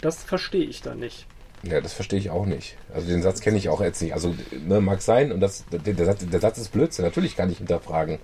Das 0.00 0.22
verstehe 0.22 0.64
ich 0.64 0.82
da 0.82 0.94
nicht. 0.94 1.26
Ja, 1.62 1.80
das 1.80 1.94
verstehe 1.94 2.18
ich 2.18 2.30
auch 2.30 2.44
nicht. 2.44 2.76
Also 2.92 3.08
den 3.08 3.22
Satz 3.22 3.40
kenne 3.40 3.56
ich 3.56 3.68
auch 3.70 3.80
jetzt 3.80 4.02
nicht. 4.02 4.12
Also 4.12 4.34
ne, 4.66 4.80
mag 4.80 5.00
sein 5.00 5.32
und 5.32 5.40
das, 5.40 5.64
der, 5.72 5.78
der, 5.78 6.04
Satz, 6.04 6.26
der 6.26 6.40
Satz 6.40 6.58
ist 6.58 6.72
Blödsinn. 6.72 7.04
Natürlich 7.04 7.36
kann 7.36 7.50
ich 7.50 7.58
hinterfragen. 7.58 8.18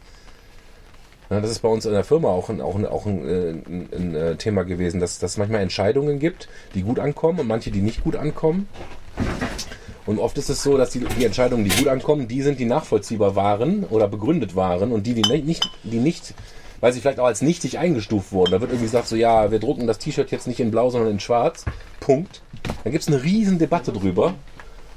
Ja, 1.30 1.40
das 1.40 1.52
ist 1.52 1.60
bei 1.60 1.68
uns 1.68 1.86
in 1.86 1.92
der 1.92 2.02
Firma 2.02 2.28
auch 2.28 2.48
ein, 2.48 2.60
auch 2.60 2.74
ein, 2.74 2.84
auch 2.86 3.06
ein, 3.06 3.28
äh, 3.28 3.50
ein, 3.50 3.88
ein 3.92 4.14
äh, 4.16 4.36
Thema 4.36 4.64
gewesen, 4.64 4.98
dass 4.98 5.20
dass 5.20 5.32
es 5.32 5.36
manchmal 5.36 5.60
Entscheidungen 5.60 6.18
gibt, 6.18 6.48
die 6.74 6.82
gut 6.82 6.98
ankommen 6.98 7.38
und 7.38 7.46
manche, 7.46 7.70
die 7.70 7.82
nicht 7.82 8.02
gut 8.02 8.16
ankommen. 8.16 8.68
Und 10.06 10.18
oft 10.18 10.36
ist 10.38 10.50
es 10.50 10.64
so, 10.64 10.76
dass 10.76 10.90
die, 10.90 10.98
die 11.00 11.24
Entscheidungen, 11.24 11.62
die 11.62 11.70
gut 11.70 11.86
ankommen, 11.86 12.26
die 12.26 12.42
sind, 12.42 12.58
die 12.58 12.64
nachvollziehbar 12.64 13.36
waren 13.36 13.84
oder 13.84 14.08
begründet 14.08 14.56
waren 14.56 14.90
und 14.90 15.06
die, 15.06 15.14
die 15.14 15.22
nicht, 15.22 15.70
die 15.84 15.98
nicht, 16.00 16.34
weil 16.80 16.92
sie 16.92 17.00
vielleicht 17.00 17.20
auch 17.20 17.26
als 17.26 17.42
nichtig 17.42 17.78
eingestuft 17.78 18.32
wurden. 18.32 18.50
Da 18.50 18.60
wird 18.60 18.72
irgendwie 18.72 18.86
gesagt, 18.86 19.06
so 19.06 19.14
ja, 19.14 19.52
wir 19.52 19.60
drucken 19.60 19.86
das 19.86 19.98
T-Shirt 19.98 20.32
jetzt 20.32 20.48
nicht 20.48 20.58
in 20.58 20.72
blau, 20.72 20.90
sondern 20.90 21.12
in 21.12 21.20
schwarz. 21.20 21.64
Punkt. 22.00 22.42
Dann 22.82 22.90
gibt 22.90 23.02
es 23.02 23.08
eine 23.08 23.22
riesen 23.22 23.60
Debatte 23.60 23.92
drüber, 23.92 24.34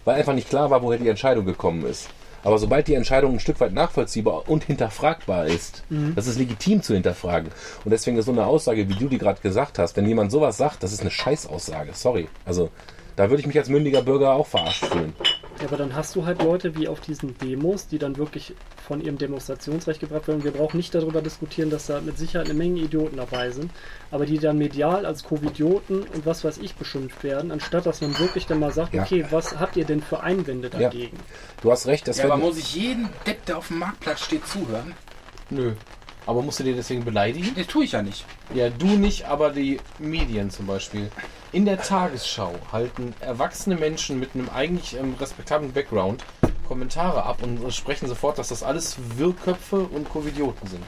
weil 0.04 0.16
einfach 0.16 0.34
nicht 0.34 0.50
klar 0.50 0.72
war, 0.72 0.82
woher 0.82 0.98
die 0.98 1.10
Entscheidung 1.10 1.46
gekommen 1.46 1.86
ist. 1.86 2.10
Aber 2.44 2.58
sobald 2.58 2.88
die 2.88 2.94
Entscheidung 2.94 3.34
ein 3.34 3.40
Stück 3.40 3.60
weit 3.60 3.74
nachvollziehbar 3.74 4.50
und 4.50 4.66
hinterfragbar 4.66 5.48
ist, 5.48 5.84
das 6.16 6.28
ist 6.28 6.38
legitim 6.38 6.82
zu 6.82 6.94
hinterfragen. 6.94 7.50
Und 7.86 7.92
deswegen 7.92 8.18
ist 8.18 8.26
so 8.26 8.32
eine 8.32 8.46
Aussage, 8.46 8.90
wie 8.90 8.96
du 8.96 9.08
die 9.08 9.18
gerade 9.18 9.42
gesagt 9.42 9.80
hast, 9.80 9.96
wenn 9.96 10.08
jemand 10.08 10.32
sowas 10.32 10.58
sagt, 10.58 10.84
das 10.84 10.94
ist 10.94 11.02
eine 11.02 11.12
Scheißaussage. 11.12 11.92
Sorry. 11.94 12.28
Also 12.46 12.70
da 13.16 13.30
würde 13.30 13.42
ich 13.42 13.48
mich 13.48 13.58
als 13.58 13.70
mündiger 13.70 14.02
Bürger 14.02 14.34
auch 14.34 14.48
verarscht 14.48 14.86
fühlen. 14.86 15.14
Ja, 15.64 15.70
aber 15.70 15.78
dann 15.78 15.96
hast 15.96 16.14
du 16.18 16.26
halt 16.26 16.44
Leute 16.44 16.76
wie 16.76 16.90
auf 16.90 17.00
diesen 17.00 17.38
Demos, 17.38 17.88
die 17.88 17.98
dann 17.98 18.18
wirklich 18.18 18.54
von 18.86 19.00
ihrem 19.00 19.18
Demonstrationsrecht 19.18 20.02
gebracht 20.02 20.28
werden. 20.28 20.44
Wir 20.44 20.52
brauchen 20.52 20.76
nicht 20.76 20.94
darüber 20.94 21.22
diskutieren, 21.22 21.70
dass 21.70 21.86
da 21.86 22.02
mit 22.02 22.18
Sicherheit 22.18 22.50
eine 22.50 22.54
Menge 22.58 22.82
Idioten 22.82 23.16
dabei 23.16 23.50
sind, 23.50 23.72
aber 24.12 24.26
die 24.26 24.40
dann 24.40 24.58
medial 24.58 25.06
als 25.06 25.24
Covidioten 25.24 26.02
und 26.04 26.26
was 26.26 26.44
weiß 26.44 26.58
ich 26.58 26.76
beschimpft 26.76 27.24
werden, 27.24 27.50
anstatt 27.50 27.86
dass 27.86 28.02
man 28.02 28.18
wirklich 28.20 28.46
dann 28.46 28.60
mal 28.60 28.74
sagt, 28.74 28.94
Ja. 28.94 29.04
okay, 29.04 29.26
was 29.30 29.58
habt 29.58 29.78
ihr 29.78 29.86
denn 29.86 30.02
für 30.02 30.20
Einwände 30.20 30.70
Ja. 30.74 30.80
dagegen? 30.90 31.18
Du 31.62 31.72
hast 31.72 31.88
recht, 31.88 32.10
das 32.10 32.18
Ja, 32.18 32.26
aber 32.26 32.36
muss 32.36 32.58
ich 32.58 32.76
jeden 32.76 33.08
Depp, 33.26 33.46
der 33.46 33.58
auf 33.60 33.70
dem 33.70 33.80
Marktplatz 33.80 34.20
steht, 34.26 34.46
zuhören? 34.46 34.94
Nö. 35.50 35.72
Aber 36.26 36.42
musst 36.42 36.60
du 36.60 36.66
dir 36.66 36.76
deswegen 36.76 37.06
beleidigen? 37.06 37.54
Das 37.56 37.68
tue 37.68 37.86
ich 37.86 37.94
ja 37.94 38.02
nicht. 38.02 38.26
Ja, 38.54 38.70
du 38.70 38.88
nicht, 38.98 39.26
aber 39.26 39.50
die 39.52 39.80
Medien 39.98 40.50
zum 40.50 40.68
Beispiel. 40.68 41.10
In 41.54 41.66
der 41.66 41.80
Tagesschau 41.82 42.54
halten 42.72 43.14
erwachsene 43.20 43.76
Menschen 43.76 44.20
mit 44.20 44.32
einem 44.34 44.50
eigentlich 44.50 44.98
ähm, 44.98 45.16
respektablen 45.20 45.72
Background 45.72 46.24
Kommentare 46.68 47.24
ab 47.24 47.44
und 47.44 47.72
sprechen 47.74 48.08
sofort, 48.08 48.40
dass 48.40 48.48
das 48.48 48.64
alles 48.64 48.96
Wirrköpfe 49.18 49.78
und 49.82 50.10
Covidioten 50.10 50.68
sind. 50.68 50.84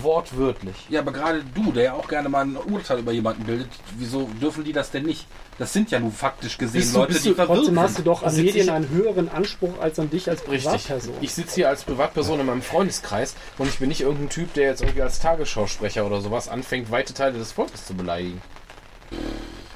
Wortwörtlich. 0.00 0.76
Ja, 0.90 1.00
aber 1.00 1.12
gerade 1.12 1.42
du, 1.54 1.72
der 1.72 1.82
ja 1.84 1.92
auch 1.94 2.06
gerne 2.06 2.28
mal 2.28 2.42
ein 2.44 2.56
Urteil 2.56 3.00
über 3.00 3.10
jemanden 3.10 3.42
bildet, 3.44 3.68
wieso 3.98 4.28
dürfen 4.40 4.62
die 4.62 4.72
das 4.72 4.92
denn 4.92 5.04
nicht? 5.04 5.26
Das 5.58 5.72
sind 5.72 5.90
ja 5.90 5.98
nun 5.98 6.12
faktisch 6.12 6.56
gesehen 6.56 6.80
Bist 6.80 6.94
du, 6.94 6.98
Leute, 7.00 7.12
bist 7.12 7.24
die 7.24 7.28
du, 7.30 7.34
verwirrt 7.34 7.58
trotzdem 7.58 7.80
hast 7.80 7.98
du 7.98 8.02
doch 8.02 8.22
an 8.22 8.30
Sitz 8.30 8.44
Medien 8.44 8.66
ich- 8.66 8.72
einen 8.72 8.88
höheren 8.90 9.28
Anspruch 9.28 9.80
als 9.80 9.98
an 9.98 10.08
dich 10.10 10.28
als 10.30 10.40
Richtig. 10.48 10.64
Privatperson. 10.70 11.14
Ich 11.20 11.34
sitze 11.34 11.54
hier 11.56 11.68
als 11.68 11.82
Privatperson 11.82 12.38
in 12.38 12.46
meinem 12.46 12.62
Freundeskreis 12.62 13.34
und 13.58 13.66
ich 13.68 13.78
bin 13.78 13.88
nicht 13.88 14.02
irgendein 14.02 14.28
Typ, 14.28 14.54
der 14.54 14.68
jetzt 14.68 14.82
irgendwie 14.82 15.02
als 15.02 15.18
Tagesschausprecher 15.18 16.06
oder 16.06 16.20
sowas 16.20 16.48
anfängt, 16.48 16.90
weite 16.92 17.12
Teile 17.14 17.38
des 17.38 17.50
Volkes 17.50 17.84
zu 17.86 17.94
beleidigen. 17.94 18.40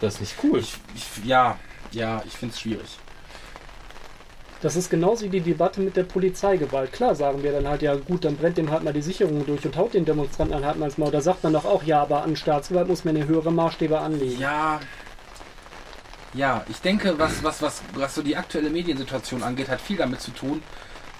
Das 0.01 0.15
ist 0.15 0.21
nicht 0.21 0.35
cool. 0.43 0.61
Ich, 0.61 0.77
ich, 0.95 1.25
ja, 1.25 1.59
ja, 1.93 2.23
ich 2.27 2.33
finde 2.33 2.55
es 2.55 2.61
schwierig. 2.61 2.99
Das 4.63 4.75
ist 4.75 4.91
genauso 4.91 5.27
wie 5.27 5.29
die 5.29 5.41
Debatte 5.41 5.81
mit 5.81 5.97
der 5.97 6.05
Polizeigewalt. 6.05 6.93
Klar 6.93 7.15
sagen 7.15 7.43
wir 7.43 7.53
dann 7.53 7.69
halt, 7.69 7.83
ja 7.83 7.95
gut, 7.95 8.25
dann 8.25 8.37
brennt 8.37 8.57
dem 8.57 8.71
halt 8.71 8.85
mal 8.85 8.93
die 8.93 9.03
Sicherung 9.03 9.45
durch 9.47 9.65
und 9.65 9.77
haut 9.77 9.95
den 9.95 10.05
Demonstranten 10.05 10.55
dann 10.55 10.65
halt 10.65 10.79
mal 10.79 10.87
ins 10.87 10.99
Maul. 10.99 11.11
Da 11.11 11.21
sagt 11.21 11.45
man 11.45 11.53
doch 11.53 11.65
auch, 11.65 11.83
ja, 11.83 12.03
aber 12.03 12.23
an 12.23 12.37
Staatsgewalt 12.37 12.89
muss 12.89 13.05
man 13.05 13.17
eine 13.17 13.27
höhere 13.27 13.53
Maßstäbe 13.53 13.99
anlegen. 13.99 14.41
Ja, 14.41 14.81
ja, 16.37 16.65
ich 16.69 16.81
denke, 16.81 17.19
was, 17.19 17.43
was, 17.43 17.63
was, 17.63 17.83
was 17.95 18.15
so 18.15 18.23
die 18.23 18.37
aktuelle 18.37 18.69
Mediensituation 18.69 19.43
angeht, 19.43 19.69
hat 19.69 19.81
viel 19.81 19.97
damit 19.97 20.21
zu 20.21 20.33
tun, 20.33 20.63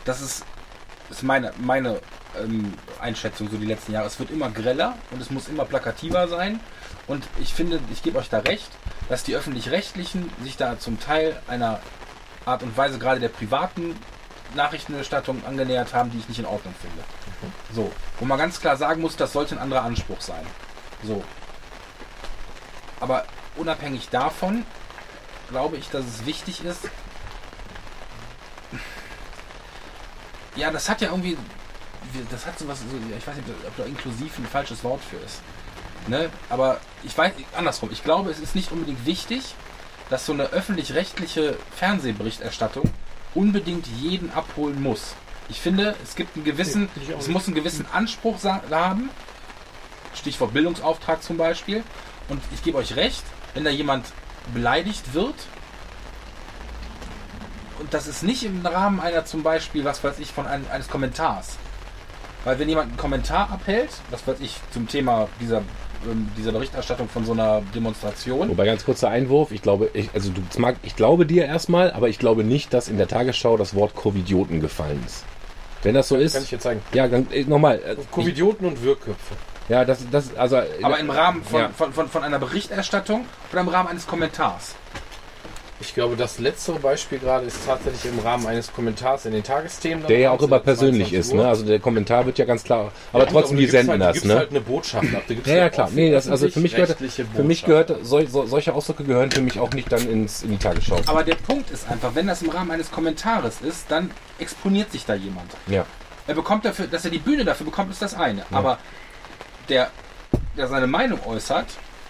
dass 0.05 0.21
es, 0.21 0.45
das 1.09 1.19
ist 1.19 1.23
meine, 1.23 1.53
meine 1.59 2.01
ähm, 2.39 2.75
Einschätzung 3.01 3.49
so 3.51 3.57
die 3.57 3.67
letzten 3.67 3.93
Jahre, 3.93 4.07
es 4.07 4.19
wird 4.19 4.31
immer 4.31 4.51
greller 4.51 4.97
und 5.11 5.23
es 5.23 5.31
muss 5.31 5.49
immer 5.49 5.65
plakativer 5.65 6.29
sein. 6.29 6.61
Und 7.07 7.29
ich 7.41 7.55
finde, 7.55 7.81
ich 7.93 8.03
gebe 8.03 8.19
euch 8.19 8.29
da 8.29 8.41
recht, 8.41 8.71
dass 9.09 9.23
die 9.23 9.37
Öffentlich-Rechtlichen 9.37 10.31
sich 10.43 10.57
da 10.57 10.79
zum 10.79 10.99
Teil 10.99 11.41
einer 11.47 11.81
Art 12.45 12.63
und 12.63 12.77
Weise 12.77 12.99
gerade 12.99 13.21
der 13.21 13.29
privaten 13.29 13.97
Nachrichtenerstattung 14.55 15.45
angenähert 15.45 15.95
haben, 15.95 16.11
die 16.11 16.19
ich 16.19 16.29
nicht 16.29 16.39
in 16.39 16.47
Ordnung 16.47 16.75
finde. 16.81 17.03
So, 17.73 17.93
wo 18.19 18.25
man 18.25 18.39
ganz 18.39 18.61
klar 18.61 18.77
sagen 18.77 19.01
muss, 19.01 19.17
das 19.17 19.33
sollte 19.33 19.55
ein 19.57 19.61
anderer 19.61 19.83
Anspruch 19.83 20.21
sein. 20.21 20.47
So. 21.03 21.23
Aber 23.01 23.25
unabhängig 23.57 24.09
davon 24.09 24.65
glaube 25.49 25.77
ich, 25.77 25.89
dass 25.91 26.05
es 26.05 26.27
wichtig 26.27 26.65
ist. 26.65 26.89
Ja, 30.57 30.71
das 30.71 30.89
hat 30.89 31.01
ja 31.03 31.11
irgendwie, 31.11 31.37
das 32.31 32.47
hat 32.47 32.59
sowas, 32.59 32.81
so, 32.81 33.17
ich 33.17 33.27
weiß 33.27 33.37
nicht, 33.37 33.49
ob 33.67 33.77
da 33.77 33.85
inklusiv 33.85 34.39
ein 34.39 34.47
falsches 34.47 34.83
Wort 34.83 35.03
für 35.03 35.17
ist. 35.17 35.43
Ne? 36.09 36.31
Aber 36.49 36.81
ich 37.03 37.17
weiß, 37.17 37.33
andersrum, 37.57 37.91
ich 37.93 38.05
glaube, 38.05 38.31
es 38.31 38.39
ist 38.39 38.55
nicht 38.55 38.73
unbedingt 38.73 39.05
wichtig, 39.07 39.55
dass 40.11 40.27
so 40.27 40.33
eine 40.33 40.45
öffentlich-rechtliche 40.45 41.57
Fernsehberichterstattung 41.75 42.85
unbedingt 43.35 43.87
jeden 44.01 44.33
abholen 44.33 44.83
muss. 44.83 45.15
Ich 45.49 45.61
finde, 45.61 45.95
es 46.03 46.17
gibt 46.17 46.37
einen 46.37 46.45
gewissen, 46.45 46.89
Nee, 46.95 47.15
es 47.19 47.29
muss 47.29 47.47
einen 47.47 47.55
gewissen 47.55 47.87
Anspruch 47.93 48.43
haben. 48.45 49.11
Stichwort 50.15 50.53
Bildungsauftrag 50.53 51.23
zum 51.23 51.37
Beispiel. 51.37 51.83
Und 52.29 52.41
ich 52.53 52.63
gebe 52.63 52.79
euch 52.79 52.97
recht, 52.97 53.23
wenn 53.55 53.65
da 53.65 53.71
jemand 53.71 54.07
beleidigt 54.55 55.15
wird, 55.15 55.35
und 57.79 57.93
das 57.93 58.07
ist 58.07 58.23
nicht 58.23 58.43
im 58.43 58.65
Rahmen 58.65 59.01
einer 59.01 59.25
zum 59.27 59.43
Beispiel, 59.43 59.85
was 59.85 60.03
weiß 60.03 60.19
ich, 60.19 60.33
von 60.33 60.47
einem, 60.47 60.65
eines 60.73 60.89
Kommentars. 60.89 61.57
Weil 62.45 62.59
wenn 62.59 62.69
jemand 62.69 62.89
einen 62.89 62.97
Kommentar 62.97 63.51
abhält, 63.51 63.91
was 64.11 64.27
weiß 64.27 64.41
ich, 64.41 64.57
zum 64.73 64.89
Thema 64.89 65.29
dieser, 65.41 65.63
dieser 66.37 66.53
Berichterstattung 66.53 67.09
von 67.09 67.25
so 67.25 67.33
einer 67.33 67.63
Demonstration, 67.75 68.49
Wobei 68.49 68.67
ganz 68.67 68.85
kurzer 68.85 69.09
Einwurf, 69.09 69.51
ich 69.53 69.63
glaube, 69.63 69.91
ich, 69.93 70.11
also 70.15 70.31
du 70.31 70.43
mag, 70.61 70.77
ich 70.83 70.97
glaube 70.97 71.27
dir 71.27 71.45
erstmal, 71.47 71.93
aber 71.93 72.09
ich 72.09 72.19
glaube 72.19 72.45
nicht, 72.45 72.73
dass 72.73 72.89
in 72.89 72.99
der 72.99 73.09
Tagesschau 73.09 73.57
das 73.57 73.75
Wort 73.75 73.95
Covidioten 73.95 74.61
gefallen 74.61 75.03
ist. 75.07 75.25
Wenn 75.83 75.95
das 75.95 76.09
so 76.09 76.17
ist, 76.17 76.35
Kann 76.35 76.43
ich 76.43 76.49
dir 76.51 76.59
zeigen. 76.59 76.83
ja, 76.93 77.07
äh, 77.07 77.45
nochmal. 77.47 77.77
äh, 77.79 77.97
Covidioten 78.11 78.67
und 78.67 78.83
Wirrköpfe. 78.83 79.35
Ja, 79.69 79.85
das, 79.85 79.99
das, 80.11 80.37
also. 80.37 80.61
aber 80.83 80.99
im 80.99 81.11
Rahmen 81.11 81.43
von, 81.43 81.61
Ja. 81.61 81.69
von, 81.71 81.93
von, 81.93 82.09
von 82.09 82.23
einer 82.23 82.39
Berichterstattung 82.39 83.25
oder 83.51 83.61
im 83.61 83.69
Rahmen 83.69 83.89
eines 83.89 84.07
Kommentars. 84.07 84.75
Ich 85.79 85.95
glaube, 85.95 86.17
das 86.17 86.39
letztere 86.39 86.79
Beispiel 86.79 87.19
gerade 87.19 87.45
ist 87.45 87.59
tatsächlich 87.67 88.11
im 88.11 88.19
Rahmen 88.21 88.47
eines 88.47 88.73
Kommentars 88.73 89.27
in 89.27 89.33
den 89.33 89.43
Tagesthemen. 89.43 90.07
Der 90.07 90.19
ja 90.19 90.31
auch 90.31 90.41
immer 90.41 90.59
persönlich 90.59 91.09
22 91.09 91.13
ist, 91.19 91.35
ne? 91.35 91.47
Also 91.47 91.67
der 91.67 91.81
Kommentar 91.81 92.25
wird 92.25 92.39
ja 92.39 92.47
ganz 92.47 92.65
klar, 92.65 92.93
aber 93.13 93.25
Ja, 93.25 93.31
trotzdem, 93.31 93.59
die 93.59 93.67
senden 93.67 93.91
halt, 93.91 94.01
das, 94.01 94.07
da 94.07 94.13
gibt's 94.13 94.27
ne? 94.27 94.39
halt 94.39 94.51
eine 94.51 94.61
Botschaft 94.63 95.15
ab. 95.15 95.23
Ja, 95.45 95.55
ja, 95.55 95.63
halt 95.63 95.75
klar. 95.75 95.91
Nee, 95.93 96.11
das, 96.11 96.29
also 96.29 96.49
für 96.49 96.61
mich 96.61 96.75
gehört, 96.75 96.97
für 96.99 97.43
mich 97.43 97.65
gehört, 97.65 98.07
sol, 98.07 98.27
so, 98.27 98.47
solche 98.47 98.73
Ausdrücke 98.73 99.05
gehören 99.05 99.31
für 99.31 99.43
mich 99.43 99.59
auch 99.59 99.71
nicht 99.73 99.93
dann 99.93 100.09
ins, 100.09 100.43
in 100.43 100.51
die 100.51 100.57
Tagesschau. 100.57 100.99
Aber 101.07 101.23
der 101.23 101.35
Punkt 101.35 101.71
ist 101.71 101.91
einfach, 101.91 102.15
wenn 102.15 102.27
das 102.27 102.41
im 102.41 102.49
Rahmen 102.49 102.71
eines 102.71 102.91
Kommentares 102.91 103.61
ist, 103.61 103.91
dann 103.91 104.11
exponiert 104.39 104.93
sich 104.93 105.05
da 105.05 105.15
jemand. 105.15 105.53
Ja. 105.67 105.85
Er 106.27 106.35
bekommt 106.35 106.65
dafür, 106.65 106.87
dass 106.87 107.05
er 107.05 107.11
die 107.11 107.19
Bühne 107.19 107.45
dafür 107.45 107.67
bekommt, 107.67 107.93
ist 107.93 108.01
das 108.01 108.15
eine. 108.15 108.45
Aber 108.51 108.79
der, 109.69 109.91
der 110.57 110.69
seine 110.69 110.87
Meinung 110.87 111.21
äußert, 111.27 111.67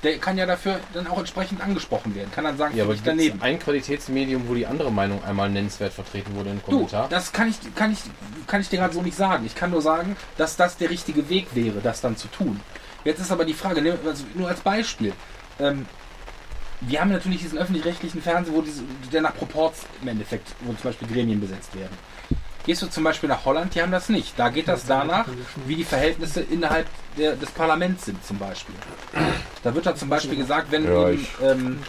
der 0.06 0.18
kann 0.18 0.38
ja 0.38 0.46
dafür 0.46 0.78
dann 0.94 1.06
auch 1.08 1.18
entsprechend 1.18 1.60
angesprochen 1.60 2.14
werden. 2.14 2.30
Kann 2.32 2.44
dann 2.44 2.56
sagen, 2.56 2.76
Ja, 2.76 2.84
aber 2.84 2.94
ich 2.94 3.02
daneben. 3.02 3.42
ein 3.42 3.58
Qualitätsmedium, 3.58 4.48
wo 4.48 4.54
die 4.54 4.66
andere 4.66 4.90
Meinung 4.92 5.22
einmal 5.24 5.50
nennenswert 5.50 5.92
vertreten 5.92 6.34
wurde 6.36 6.50
im 6.50 6.60
Du, 6.60 6.62
Kommentar? 6.66 7.08
das 7.08 7.32
kann 7.32 7.48
ich, 7.48 7.56
kann 7.74 7.92
ich, 7.92 7.98
kann 8.46 8.60
ich 8.60 8.68
dir 8.68 8.78
gerade 8.78 8.94
so 8.94 9.02
nicht 9.02 9.16
sagen. 9.16 9.44
Ich 9.44 9.54
kann 9.54 9.70
nur 9.70 9.82
sagen, 9.82 10.16
dass 10.38 10.56
das 10.56 10.76
der 10.76 10.90
richtige 10.90 11.28
Weg 11.28 11.48
wäre, 11.54 11.80
das 11.82 12.00
dann 12.00 12.16
zu 12.16 12.28
tun. 12.28 12.60
Jetzt 13.04 13.20
ist 13.20 13.30
aber 13.32 13.44
die 13.44 13.54
Frage, 13.54 13.82
wir- 13.84 13.98
also 14.06 14.24
nur 14.34 14.48
als 14.48 14.60
Beispiel. 14.60 15.12
Ähm, 15.58 15.86
wir 16.82 17.00
haben 17.00 17.10
natürlich 17.10 17.40
diesen 17.40 17.58
öffentlich-rechtlichen 17.58 18.20
Fernsehen, 18.22 18.54
wo 18.54 18.60
diese, 18.62 18.82
der 19.12 19.22
nach 19.22 19.34
Proports 19.34 19.86
im 20.02 20.08
Endeffekt, 20.08 20.48
wo 20.60 20.72
zum 20.74 20.82
Beispiel 20.90 21.08
Gremien 21.08 21.40
besetzt 21.40 21.74
werden. 21.74 21.96
Gehst 22.66 22.82
du 22.82 22.88
zum 22.88 23.04
Beispiel 23.04 23.28
nach 23.28 23.44
Holland, 23.44 23.74
die 23.76 23.80
haben 23.80 23.92
das 23.92 24.08
nicht. 24.08 24.36
Da 24.36 24.48
geht 24.48 24.66
das 24.66 24.86
danach, 24.86 25.26
wie 25.66 25.76
die 25.76 25.84
Verhältnisse 25.84 26.40
innerhalb 26.40 26.88
der, 27.16 27.36
des 27.36 27.50
Parlaments 27.50 28.06
sind 28.06 28.24
zum 28.26 28.38
Beispiel. 28.38 28.74
Da 29.62 29.72
wird 29.72 29.86
da 29.86 29.94
zum 29.94 30.08
Beispiel 30.08 30.36
gesagt, 30.36 30.72
wenn 30.72 30.84
Ja, 30.84 31.10
eben, 31.10 31.26
ähm, 31.40 31.82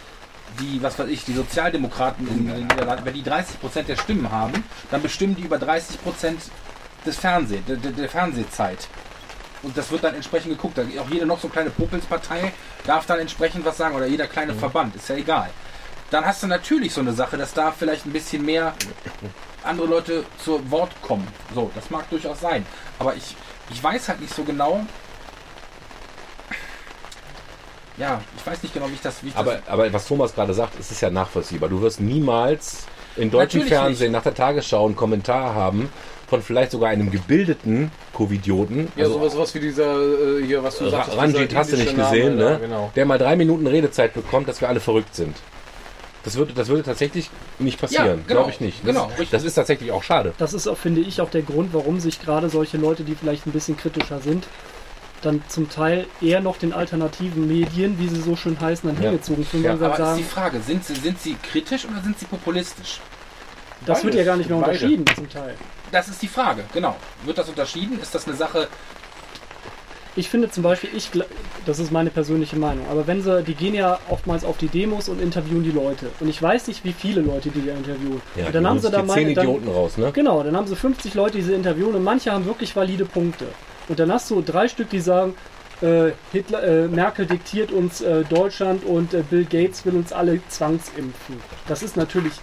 die, 0.59 0.81
was 0.81 0.99
weiß 0.99 1.09
ich, 1.09 1.25
die 1.25 1.33
Sozialdemokraten 1.33 2.27
in 2.27 2.47
den 2.47 2.67
Niederlanden, 2.67 3.05
wenn 3.05 3.13
die 3.15 3.23
30% 3.23 3.83
der 3.87 3.95
Stimmen 3.95 4.31
haben, 4.31 4.63
dann 4.91 5.01
bestimmen 5.01 5.35
die 5.35 5.41
über 5.41 5.57
30% 5.57 6.35
des 7.05 7.17
Fernseh, 7.17 7.61
der, 7.67 7.77
der, 7.77 8.09
Fernsehzeit. 8.09 8.87
Und 9.63 9.75
das 9.75 9.89
wird 9.89 10.03
dann 10.03 10.13
entsprechend 10.13 10.51
geguckt. 10.51 10.79
Auch 10.79 11.09
jede 11.09 11.25
noch 11.25 11.39
so 11.39 11.47
kleine 11.47 11.71
Popelspartei 11.71 12.53
darf 12.85 13.07
dann 13.07 13.19
entsprechend 13.19 13.65
was 13.65 13.77
sagen 13.77 13.95
oder 13.95 14.05
jeder 14.05 14.27
kleine 14.27 14.53
Verband, 14.53 14.95
ist 14.95 15.09
ja 15.09 15.15
egal. 15.15 15.49
Dann 16.11 16.23
hast 16.25 16.43
du 16.43 16.47
natürlich 16.47 16.93
so 16.93 17.01
eine 17.01 17.13
Sache, 17.13 17.35
dass 17.35 17.53
da 17.53 17.71
vielleicht 17.71 18.05
ein 18.05 18.13
bisschen 18.13 18.45
mehr 18.45 18.73
andere 19.63 19.87
Leute 19.87 20.23
zu 20.43 20.71
Wort 20.71 20.91
kommen. 21.01 21.27
So, 21.53 21.71
das 21.75 21.89
mag 21.89 22.09
durchaus 22.09 22.39
sein. 22.39 22.65
Aber 22.99 23.15
ich, 23.15 23.35
ich 23.69 23.83
weiß 23.83 24.09
halt 24.09 24.21
nicht 24.21 24.33
so 24.33 24.43
genau. 24.43 24.81
Ja, 27.97 28.21
ich 28.35 28.45
weiß 28.45 28.61
nicht 28.61 28.73
genau, 28.73 28.87
wie 28.89 28.93
ich 28.93 29.01
das. 29.01 29.23
Wie 29.23 29.29
ich 29.29 29.35
Aber, 29.35 29.55
das 29.55 29.67
aber 29.67 29.91
was 29.91 30.07
Thomas 30.07 30.35
gerade 30.35 30.53
sagt, 30.53 30.79
es 30.79 30.91
ist 30.91 31.01
ja 31.01 31.09
nachvollziehbar. 31.09 31.69
Du 31.69 31.81
wirst 31.81 31.99
niemals 31.99 32.85
im 33.15 33.31
deutschen 33.31 33.61
Natürlich 33.61 33.79
Fernsehen 33.79 34.11
nach 34.11 34.23
der 34.23 34.35
Tagesschau 34.35 34.85
einen 34.85 34.95
Kommentar 34.95 35.55
haben 35.55 35.89
von 36.27 36.41
vielleicht 36.41 36.71
sogar 36.71 36.89
einem 36.89 37.09
gebildeten 37.09 37.89
Covidioten. 38.13 38.91
Ja, 38.95 39.05
also 39.05 39.17
sowas, 39.17 39.33
sowas 39.33 39.55
wie 39.55 39.59
dieser, 39.61 39.95
äh, 39.95 40.45
hier, 40.45 40.61
was 40.63 40.77
du 40.77 40.89
sagst. 40.89 41.15
Ranjit 41.17 41.55
hast 41.55 41.71
du 41.71 41.77
nicht 41.77 41.95
gesehen, 41.95 42.35
ne? 42.35 42.59
Genau. 42.61 42.91
Der 42.95 43.05
mal 43.05 43.17
drei 43.17 43.35
Minuten 43.35 43.65
Redezeit 43.65 44.13
bekommt, 44.13 44.47
dass 44.47 44.61
wir 44.61 44.67
alle 44.67 44.79
verrückt 44.79 45.15
sind. 45.15 45.35
Das 46.27 46.35
würde, 46.35 46.51
das 46.53 46.67
würde 46.67 46.83
tatsächlich 46.83 47.29
nicht 47.57 47.79
passieren, 47.79 48.05
Ja, 48.05 48.13
genau, 48.15 48.25
glaube 48.27 48.49
ich 48.51 48.59
nicht. 48.59 48.79
Das, 48.79 48.87
genau, 48.87 49.05
richtig. 49.05 49.29
das 49.29 49.45
ist 49.45 49.53
tatsächlich 49.53 49.93
auch 49.93 50.03
schade. 50.03 50.33
Das 50.37 50.53
ist 50.53 50.67
auch, 50.67 50.75
finde 50.77 50.99
ich, 50.99 51.21
auch 51.21 51.29
der 51.29 51.41
Grund, 51.41 51.73
warum 51.73 52.01
sich 52.01 52.19
gerade 52.21 52.49
solche 52.49 52.75
Leute, 52.75 53.05
die 53.05 53.15
vielleicht 53.15 53.47
ein 53.47 53.53
bisschen 53.53 53.77
kritischer 53.77 54.19
sind, 54.19 54.45
dann 55.21 55.41
zum 55.47 55.69
Teil 55.69 56.05
eher 56.19 56.41
noch 56.41 56.57
den 56.57 56.73
alternativen 56.73 57.47
Medien, 57.47 57.97
wie 57.97 58.09
sie 58.09 58.19
so 58.19 58.35
schön 58.35 58.59
heißen, 58.59 58.89
dann 58.93 59.01
Ja. 59.01 59.09
hingezogen 59.09 59.45
fühlen, 59.45 59.63
Ja, 59.63 59.71
aber 59.75 59.85
halt 59.93 59.99
ist 59.99 60.17
die 60.17 60.23
sagen, 60.23 60.25
Frage, 60.25 60.59
sind 60.59 60.83
sie, 60.83 60.95
sind 60.95 61.21
sie 61.21 61.37
kritisch 61.41 61.85
oder 61.85 62.01
sind 62.03 62.19
sie 62.19 62.25
populistisch? 62.25 62.99
das 63.85 64.03
wird 64.03 64.15
ja 64.15 64.25
gar 64.25 64.35
nicht 64.35 64.49
mehr 64.49 64.59
Beides. 64.59 64.81
unterschieden 64.81 65.05
zum 65.15 65.29
Teil. 65.29 65.55
Das 65.93 66.09
ist 66.09 66.21
die 66.21 66.27
Frage, 66.27 66.65
genau. 66.73 66.97
Wird 67.23 67.37
das 67.37 67.47
unterschieden? 67.47 68.01
Ist 68.01 68.13
das 68.13 68.27
eine 68.27 68.35
Sache, 68.35 68.67
Ich 70.17 70.29
finde 70.29 70.49
zum 70.49 70.63
Beispiel, 70.63 70.89
ich, 70.95 71.11
das 71.67 71.77
ist 71.77 71.91
meine 71.91 72.09
persönliche 72.09 72.57
Meinung, 72.57 72.87
aber 72.89 73.05
wenn 73.05 73.21
sie, 73.21 73.43
die 73.43 73.53
gehen 73.53 73.75
ja 73.75 73.99
oftmals 74.09 74.43
auf 74.43 74.57
die 74.57 74.67
Demos 74.67 75.09
und 75.09 75.21
interviewen 75.21 75.63
die 75.63 75.71
Leute. 75.71 76.07
Und 76.19 76.27
ich 76.27 76.41
weiß 76.41 76.67
nicht, 76.67 76.83
wie 76.83 76.91
viele 76.91 77.21
Leute 77.21 77.49
die 77.49 77.63
da 77.63 77.73
interviewen. 77.73 78.19
und 78.35 78.55
dann 78.55 78.67
haben 78.67 78.79
sie 78.79 78.89
da 78.89 79.03
die 79.03 79.33
dann, 79.35 79.45
Idioten 79.45 79.69
raus, 79.69 79.95
ne? 79.97 80.11
Genau, 80.11 80.41
dann 80.41 80.57
haben 80.57 80.65
sie 80.65 80.75
50 80.75 81.13
Leute, 81.13 81.37
die 81.37 81.43
sie 81.43 81.53
interviewen 81.53 81.93
und 81.93 82.03
manche 82.03 82.31
haben 82.31 82.45
wirklich 82.45 82.75
valide 82.75 83.05
Punkte. 83.05 83.45
Und 83.87 83.99
dann 83.99 84.11
hast 84.11 84.31
du 84.31 84.41
drei 84.41 84.67
Stück, 84.67 84.89
die 84.89 84.99
sagen, 84.99 85.35
äh, 85.81 86.11
Hitler, 86.31 86.63
äh, 86.63 86.87
Merkel 86.87 87.27
diktiert 87.27 87.71
uns 87.71 88.01
äh, 88.01 88.23
Deutschland 88.23 88.83
und 88.85 89.13
äh, 89.13 89.21
Bill 89.21 89.45
Gates 89.45 89.85
will 89.85 89.95
uns 89.95 90.11
alle 90.11 90.39
zwangsimpfen. 90.49 91.35
Das 91.67 91.83
ist 91.83 91.95
natürlich 91.95 92.33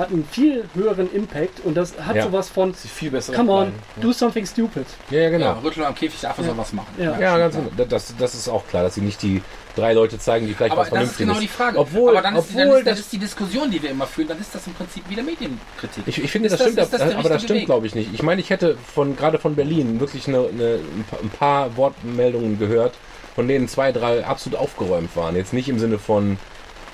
hat 0.00 0.08
einen 0.10 0.24
viel 0.30 0.64
höheren 0.74 1.12
Impact 1.12 1.60
und 1.64 1.76
das 1.76 1.94
hat 2.00 2.16
Ja. 2.16 2.24
sowas 2.24 2.48
von 2.48 2.72
Die 2.82 2.88
viel 2.88 3.10
bessere 3.12 3.36
Come 3.36 3.52
on, 3.52 3.66
ja. 3.66 4.02
do 4.02 4.12
something 4.12 4.44
stupid. 4.46 4.86
Ja, 5.10 5.18
ja, 5.18 5.22
Ja, 5.24 5.30
genau. 5.30 5.52
Rüttel 5.62 5.84
am 5.84 5.94
Käfig, 5.94 6.18
der 6.20 6.30
Affe 6.30 6.42
soll 6.42 6.56
was 6.56 6.72
machen. 6.72 6.92
Ja. 6.98 7.18
Ja, 7.18 7.38
ganz 7.38 7.54
genau. 7.54 7.68
Das, 7.88 8.12
das 8.18 8.34
ist 8.34 8.48
auch 8.48 8.66
klar, 8.66 8.82
dass 8.82 8.94
sie 8.96 9.00
nicht 9.02 9.22
die 9.22 9.40
drei 9.76 9.92
Leute 9.92 10.18
zeigen, 10.18 10.48
die 10.48 10.54
vielleicht 10.54 10.72
Aber 10.72 10.80
was 10.82 10.90
das 10.90 11.02
ist 11.04 11.16
Vernünftiges 11.16 11.28
genau 11.28 11.40
die 11.40 11.46
Frage. 11.48 11.78
Obwohl, 11.78 12.10
aber 12.16 12.22
dann 12.22 12.36
ist, 12.36 12.50
dann, 12.54 12.62
obwohl 12.62 12.78
ist, 12.78 12.86
dann 12.86 12.94
das 12.94 13.00
ist 13.00 13.12
die 13.12 13.18
Diskussion, 13.18 13.70
die 13.70 13.80
wir 13.82 13.90
immer 13.90 14.06
führen, 14.06 14.26
dann 14.28 14.40
ist 14.40 14.52
das 14.54 14.66
im 14.66 14.74
Prinzip 14.74 15.08
wieder 15.08 15.22
Medienkritik. 15.22 16.02
Ich, 16.06 16.22
ich 16.24 16.30
finde, 16.30 16.46
Ist 16.48 16.52
das 16.54 16.58
das- 16.60 16.66
stimmt, 16.72 16.82
ist 16.84 16.92
das 16.92 17.14
aber 17.14 17.28
das 17.28 17.42
stimmt, 17.44 17.66
glaube 17.66 17.86
ich, 17.86 17.94
nicht. 17.94 18.10
Ich 18.12 18.22
meine, 18.24 18.40
ich 18.40 18.50
hätte 18.50 18.76
von 18.94 19.14
gerade 19.16 19.38
von 19.38 19.54
Berlin 19.54 20.00
wirklich 20.00 20.26
eine, 20.26 20.38
eine, 20.48 20.80
ein 21.22 21.30
paar 21.38 21.76
Wortmeldungen 21.76 22.58
gehört, 22.58 22.94
von 23.36 23.46
denen 23.46 23.68
zwei, 23.68 23.92
drei 23.92 24.24
absolut 24.24 24.58
aufgeräumt 24.58 25.14
waren. 25.14 25.36
Jetzt 25.36 25.52
nicht 25.52 25.68
im 25.68 25.78
Sinne 25.78 25.98
von, 25.98 26.36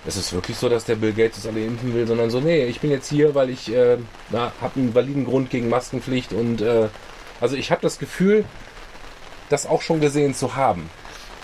es 0.07 0.17
ist 0.17 0.33
wirklich 0.33 0.57
so, 0.57 0.69
dass 0.69 0.85
der 0.85 0.95
Bill 0.95 1.13
Gates 1.13 1.43
das 1.43 1.47
alle 1.47 1.65
impfen 1.65 1.93
will, 1.95 2.07
sondern 2.07 2.31
so, 2.31 2.41
nee, 2.41 2.65
ich 2.65 2.81
bin 2.81 2.91
jetzt 2.91 3.09
hier, 3.09 3.35
weil 3.35 3.51
ich 3.51 3.73
äh, 3.73 3.99
habe 4.33 4.77
einen 4.77 4.95
validen 4.95 5.25
Grund 5.25 5.51
gegen 5.51 5.69
Maskenpflicht 5.69 6.33
und 6.33 6.61
äh, 6.61 6.89
also 7.41 7.57
ich 7.57 7.71
habe 7.71 7.83
das 7.83 7.99
Gefühl, 7.99 8.45
das 9.49 9.67
auch 9.67 9.83
schon 9.83 10.01
gesehen 10.01 10.35
zu 10.35 10.57
haben. 10.57 10.89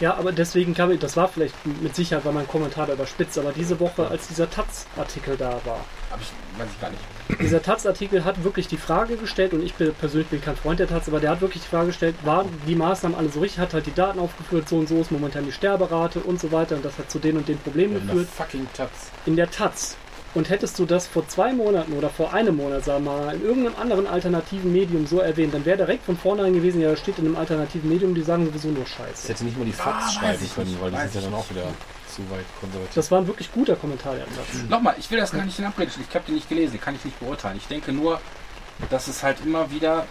Ja, 0.01 0.15
aber 0.15 0.33
deswegen 0.33 0.75
kam 0.75 0.91
ich, 0.91 0.99
das 0.99 1.17
war 1.17 1.29
vielleicht 1.29 1.55
mit 1.65 1.95
Sicherheit, 1.95 2.25
weil 2.25 2.33
mein 2.33 2.49
Kommentar 2.49 2.87
da 2.87 2.95
überspitzt, 2.95 3.39
aber 3.39 3.53
diese 3.53 3.79
Woche, 3.79 4.09
als 4.09 4.27
dieser 4.29 4.51
Taz-Artikel 4.51 5.37
da 5.37 5.61
war, 5.65 5.85
Hab 6.11 6.21
ich, 6.21 6.33
weiß 6.59 6.69
ich 6.73 6.81
gar 6.81 6.91
nicht. 6.91 7.03
Dieser 7.41 7.63
Taz-Artikel 7.63 8.25
hat 8.25 8.43
wirklich 8.45 8.69
die 8.69 8.77
Frage 8.77 9.17
gestellt, 9.17 9.53
und 9.53 9.63
ich 9.63 9.75
bin 9.75 9.93
persönlich 9.95 10.29
bin 10.29 10.41
kein 10.41 10.57
Freund 10.57 10.81
der 10.81 10.89
Taz, 10.89 11.09
aber 11.09 11.21
der 11.21 11.31
hat 11.31 11.41
wirklich 11.41 11.63
die 11.63 11.69
Frage 11.69 11.89
gestellt, 11.89 12.15
waren 12.25 12.49
die 12.67 12.75
Maßnahmen 12.75 13.17
alle 13.19 13.29
so 13.29 13.41
richtig, 13.41 13.59
hat 13.61 13.75
halt 13.75 13.87
die 13.87 13.95
Daten 13.95 14.19
aufgeführt, 14.19 14.69
so 14.69 14.77
und 14.77 14.89
so 14.89 14.97
ist 15.01 15.11
momentan 15.13 15.45
die 15.45 15.53
Sterberate 15.53 16.21
und 16.21 16.41
so 16.41 16.51
weiter, 16.53 16.77
und 16.77 16.85
das 16.85 16.99
hat 16.99 17.11
zu 17.11 17.19
den 17.19 17.37
und 17.37 17.49
den 17.49 17.59
Problemen 17.59 17.97
In 17.97 18.07
der 18.07 18.15
geführt. 18.17 18.29
fucking 18.37 18.67
Taz. 18.77 18.89
in 19.27 19.37
der 19.37 19.51
Taz. 19.51 19.97
Und 20.35 20.49
hättest 20.49 20.79
du 20.79 20.87
das 20.87 21.07
vor 21.07 21.29
zwei 21.29 21.53
Monaten 21.53 21.93
oder 21.93 22.09
vor 22.09 22.33
einem 22.33 22.57
Monat, 22.57 22.85
sagen 22.87 23.05
wir 23.05 23.13
mal, 23.13 23.35
in 23.35 23.45
irgendeinem 23.45 23.77
anderen 23.79 24.07
alternativen 24.07 24.73
Medium 24.73 25.07
so 25.07 25.19
erwähnt, 25.21 25.53
dann 25.53 25.67
wäre 25.67 25.77
direkt 25.77 26.07
von 26.07 26.17
vornherein 26.17 26.55
gewesen, 26.55 26.81
ja, 26.81 26.89
das 26.91 27.01
steht 27.01 27.19
in 27.19 27.27
einem 27.27 27.37
alternativen 27.37 27.91
Medium, 27.91 28.15
die 28.15 28.23
sagen 28.23 28.47
sowieso 28.47 28.69
nur 28.69 28.85
Das 28.85 28.93
Scheiße. 28.93 29.29
hätte 29.29 29.45
nicht 29.45 29.59
mal 29.59 29.67
die 29.67 29.75
Ah, 29.79 29.83
Facts 29.83 30.07
weiß 30.07 30.39
schreiben 30.39 30.51
können, 30.55 30.77
weil 30.81 30.91
die 30.91 30.97
sind 30.97 31.15
ja 31.17 31.21
dann 31.21 31.35
auch 31.35 31.51
wieder 31.51 31.65
zu 32.15 32.23
weit 32.31 32.45
konservativ. 32.61 32.95
Das 32.95 33.11
war 33.11 33.21
ein 33.21 33.27
wirklich 33.27 33.51
guter 33.53 33.77
Kommentar, 33.77 34.15
der 34.15 34.27
Taz. 34.27 34.47
Nochmal, 34.69 34.95
ich 34.99 35.11
will 35.11 35.19
das 35.19 35.33
gar 35.33 35.45
nicht 35.45 35.59
in 35.59 35.65
Abrede 35.65 35.91
stellen. 35.91 36.07
Ich 36.09 36.15
habe 36.15 36.25
den 36.27 36.35
nicht 36.37 36.49
gelesen, 36.49 36.73
den 36.73 36.81
kann 36.81 36.95
ich 36.95 37.05
nicht 37.05 37.19
beurteilen. 37.21 37.57
Ich 37.57 37.67
denke 37.67 37.93
nur, 37.93 38.21
dass 38.91 39.09
es 39.09 39.23
halt 39.23 39.39
immer 39.45 39.71
wieder 39.71 40.07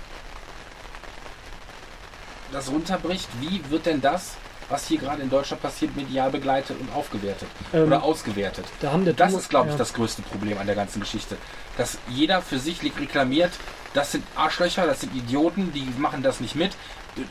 das 2.52 2.70
runterbricht. 2.70 3.28
Wie 3.40 3.62
wird 3.70 3.86
denn 3.86 4.02
das, 4.02 4.36
was 4.70 4.88
hier 4.88 5.00
gerade 5.00 5.22
in 5.22 5.30
Deutschland 5.30 5.62
passiert, 5.62 5.96
medial 5.96 6.32
begleitet 6.32 6.78
und 6.80 6.94
aufgewertet 6.94 7.48
Ähm, 7.74 7.88
oder 7.88 8.04
ausgewertet? 8.04 8.66
Da 8.80 8.92
haben 8.92 9.06
der 9.06 9.14
Das 9.14 9.34
ist, 9.34 9.50
glaube 9.50 9.68
ich, 9.68 9.74
ja. 9.74 9.78
das 9.78 9.94
größte 9.94 10.22
Problem 10.22 10.58
an 10.58 10.66
der 10.68 10.76
ganzen 10.76 11.00
Geschichte. 11.00 11.38
Dass 11.78 11.98
jeder 12.10 12.42
für 12.42 12.60
sich 12.60 12.82
reklamiert, 12.84 13.52
das 13.94 14.12
sind 14.14 14.24
Arschlöcher, 14.36 14.86
das 14.86 15.02
sind 15.02 15.16
Idioten, 15.16 15.72
die 15.74 15.88
machen 15.98 16.24
das 16.24 16.40
nicht 16.40 16.56
mit. 16.56 16.72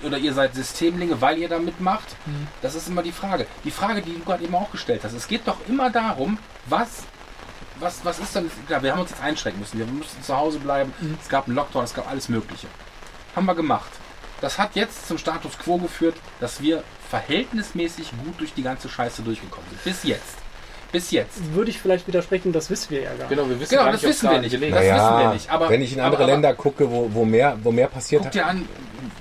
Oder 0.04 0.18
ihr 0.18 0.34
seid 0.34 0.54
Systemlinge, 0.54 1.20
weil 1.20 1.38
ihr 1.38 1.48
da 1.48 1.58
mitmacht. 1.58 2.16
Mhm. 2.26 2.46
Das 2.62 2.74
ist 2.74 2.88
immer 2.88 3.02
die 3.02 3.12
Frage. 3.12 3.46
Die 3.64 3.70
Frage, 3.70 4.02
die 4.02 4.12
du 4.12 4.20
gerade 4.20 4.44
eben 4.44 4.54
auch 4.54 4.70
gestellt 4.70 5.02
hast. 5.04 5.14
Es 5.14 5.28
geht 5.28 5.46
doch 5.46 5.56
immer 5.68 5.90
darum, 5.90 6.38
was, 6.66 7.04
was, 7.78 8.04
was 8.04 8.18
ist 8.18 8.34
denn. 8.34 8.50
Klar, 8.66 8.82
wir 8.82 8.92
haben 8.92 9.00
uns 9.00 9.10
jetzt 9.10 9.22
einschränken 9.22 9.60
müssen. 9.60 9.78
Wir 9.78 9.86
mussten 9.86 10.22
zu 10.22 10.36
Hause 10.36 10.58
bleiben. 10.58 10.92
Mhm. 11.00 11.18
Es 11.20 11.28
gab 11.28 11.46
einen 11.46 11.56
Lockdown, 11.56 11.84
es 11.84 11.94
gab 11.94 12.08
alles 12.10 12.28
Mögliche. 12.28 12.66
Haben 13.34 13.46
wir 13.46 13.54
gemacht. 13.54 13.90
Das 14.40 14.58
hat 14.58 14.74
jetzt 14.74 15.06
zum 15.06 15.18
Status 15.18 15.58
quo 15.58 15.78
geführt, 15.78 16.16
dass 16.40 16.60
wir 16.62 16.82
verhältnismäßig 17.10 18.12
gut 18.24 18.40
durch 18.40 18.54
die 18.54 18.62
ganze 18.62 18.88
Scheiße 18.88 19.22
durchgekommen 19.22 19.68
sind. 19.70 19.84
Bis 19.84 20.02
jetzt. 20.04 20.39
Bis 20.92 21.10
jetzt. 21.12 21.54
Würde 21.54 21.70
ich 21.70 21.78
vielleicht 21.78 22.06
widersprechen, 22.08 22.52
das 22.52 22.68
wissen 22.70 22.90
wir 22.90 23.02
ja 23.02 23.10
gar 23.10 23.18
nicht. 23.18 23.28
Genau, 23.28 23.48
wir 23.48 23.60
wissen 23.60 23.70
Genau, 23.70 23.84
gar 23.84 23.92
das 23.92 24.02
nicht, 24.02 24.10
wissen 24.10 24.30
wir 24.30 24.38
nicht. 24.40 24.50
belegen. 24.52 24.74
Das 24.74 24.84
Naja, 24.84 24.96
wissen 24.96 25.18
wir 25.26 25.32
nicht. 25.34 25.50
Aber, 25.50 25.68
wenn 25.70 25.82
ich 25.82 25.92
in 25.92 26.00
andere 26.00 26.24
aber, 26.24 26.32
Länder 26.32 26.54
gucke, 26.54 26.90
wo, 26.90 27.08
wo, 27.12 27.24
mehr, 27.24 27.56
wo 27.62 27.70
mehr 27.70 27.86
passiert, 27.86 28.36
an, 28.38 28.66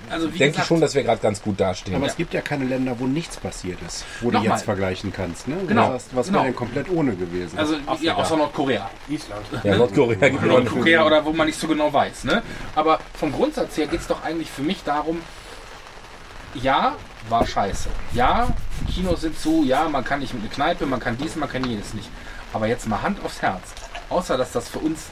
also 0.09 0.27
denke 0.27 0.59
ich 0.59 0.65
schon, 0.65 0.81
dass 0.81 0.95
wir 0.95 1.03
gerade 1.03 1.21
ganz 1.21 1.41
gut 1.41 1.59
dastehen. 1.59 1.95
Aber 1.95 2.05
Ja. 2.05 2.11
es 2.11 2.17
gibt 2.17 2.33
ja 2.33 2.41
keine 2.41 2.65
Länder, 2.65 2.95
wo 2.97 3.05
nichts 3.05 3.37
passiert 3.37 3.77
ist, 3.87 4.03
wo 4.21 4.31
Nochmal. 4.31 4.47
du 4.47 4.53
jetzt 4.53 4.63
vergleichen 4.63 5.13
kannst. 5.13 5.47
Ne? 5.47 5.57
Genau, 5.67 5.85
du 5.85 5.91
sagst, 5.93 6.07
was 6.13 6.25
genau. 6.27 6.39
wäre 6.39 6.45
denn 6.47 6.55
komplett 6.55 6.89
ohne 6.89 7.15
gewesen? 7.15 7.57
also 7.59 7.75
ja, 8.01 8.15
außer 8.15 8.35
Nordkorea. 8.37 8.89
Island. 9.07 9.45
ja, 9.63 9.77
Nordkorea 9.77 10.29
gibt 10.29 10.43
immer 10.43 10.53
Nordkorea 10.53 11.05
oder 11.05 11.23
wo 11.25 11.31
man 11.33 11.45
nicht 11.45 11.59
so 11.59 11.67
genau 11.67 11.93
weiß. 11.93 12.23
Ne? 12.23 12.41
Aber 12.75 12.99
vom 13.13 13.31
Grundsatz 13.31 13.77
her 13.77 13.85
geht 13.85 13.99
es 14.01 14.07
doch 14.07 14.23
eigentlich 14.23 14.49
für 14.49 14.63
mich 14.63 14.83
darum, 14.83 15.21
ja, 16.55 16.95
war 17.29 17.45
scheiße. 17.45 17.89
Ja, 18.13 18.47
Kinos 18.93 19.21
sind 19.21 19.39
zu, 19.39 19.63
ja, 19.63 19.87
man 19.87 20.03
kann 20.03 20.19
nicht 20.19 20.33
mit 20.33 20.43
einer 20.43 20.51
Kneipe, 20.51 20.85
man 20.85 20.99
kann 20.99 21.17
dies, 21.17 21.35
man 21.35 21.49
kann 21.49 21.63
jenes 21.63 21.93
nicht. 21.93 22.09
Aber 22.53 22.67
jetzt 22.67 22.87
mal 22.87 23.01
Hand 23.01 23.23
aufs 23.23 23.41
Herz. 23.41 23.61
Außer 24.09 24.37
dass 24.37 24.51
das 24.51 24.69
für 24.69 24.79
uns 24.79 25.07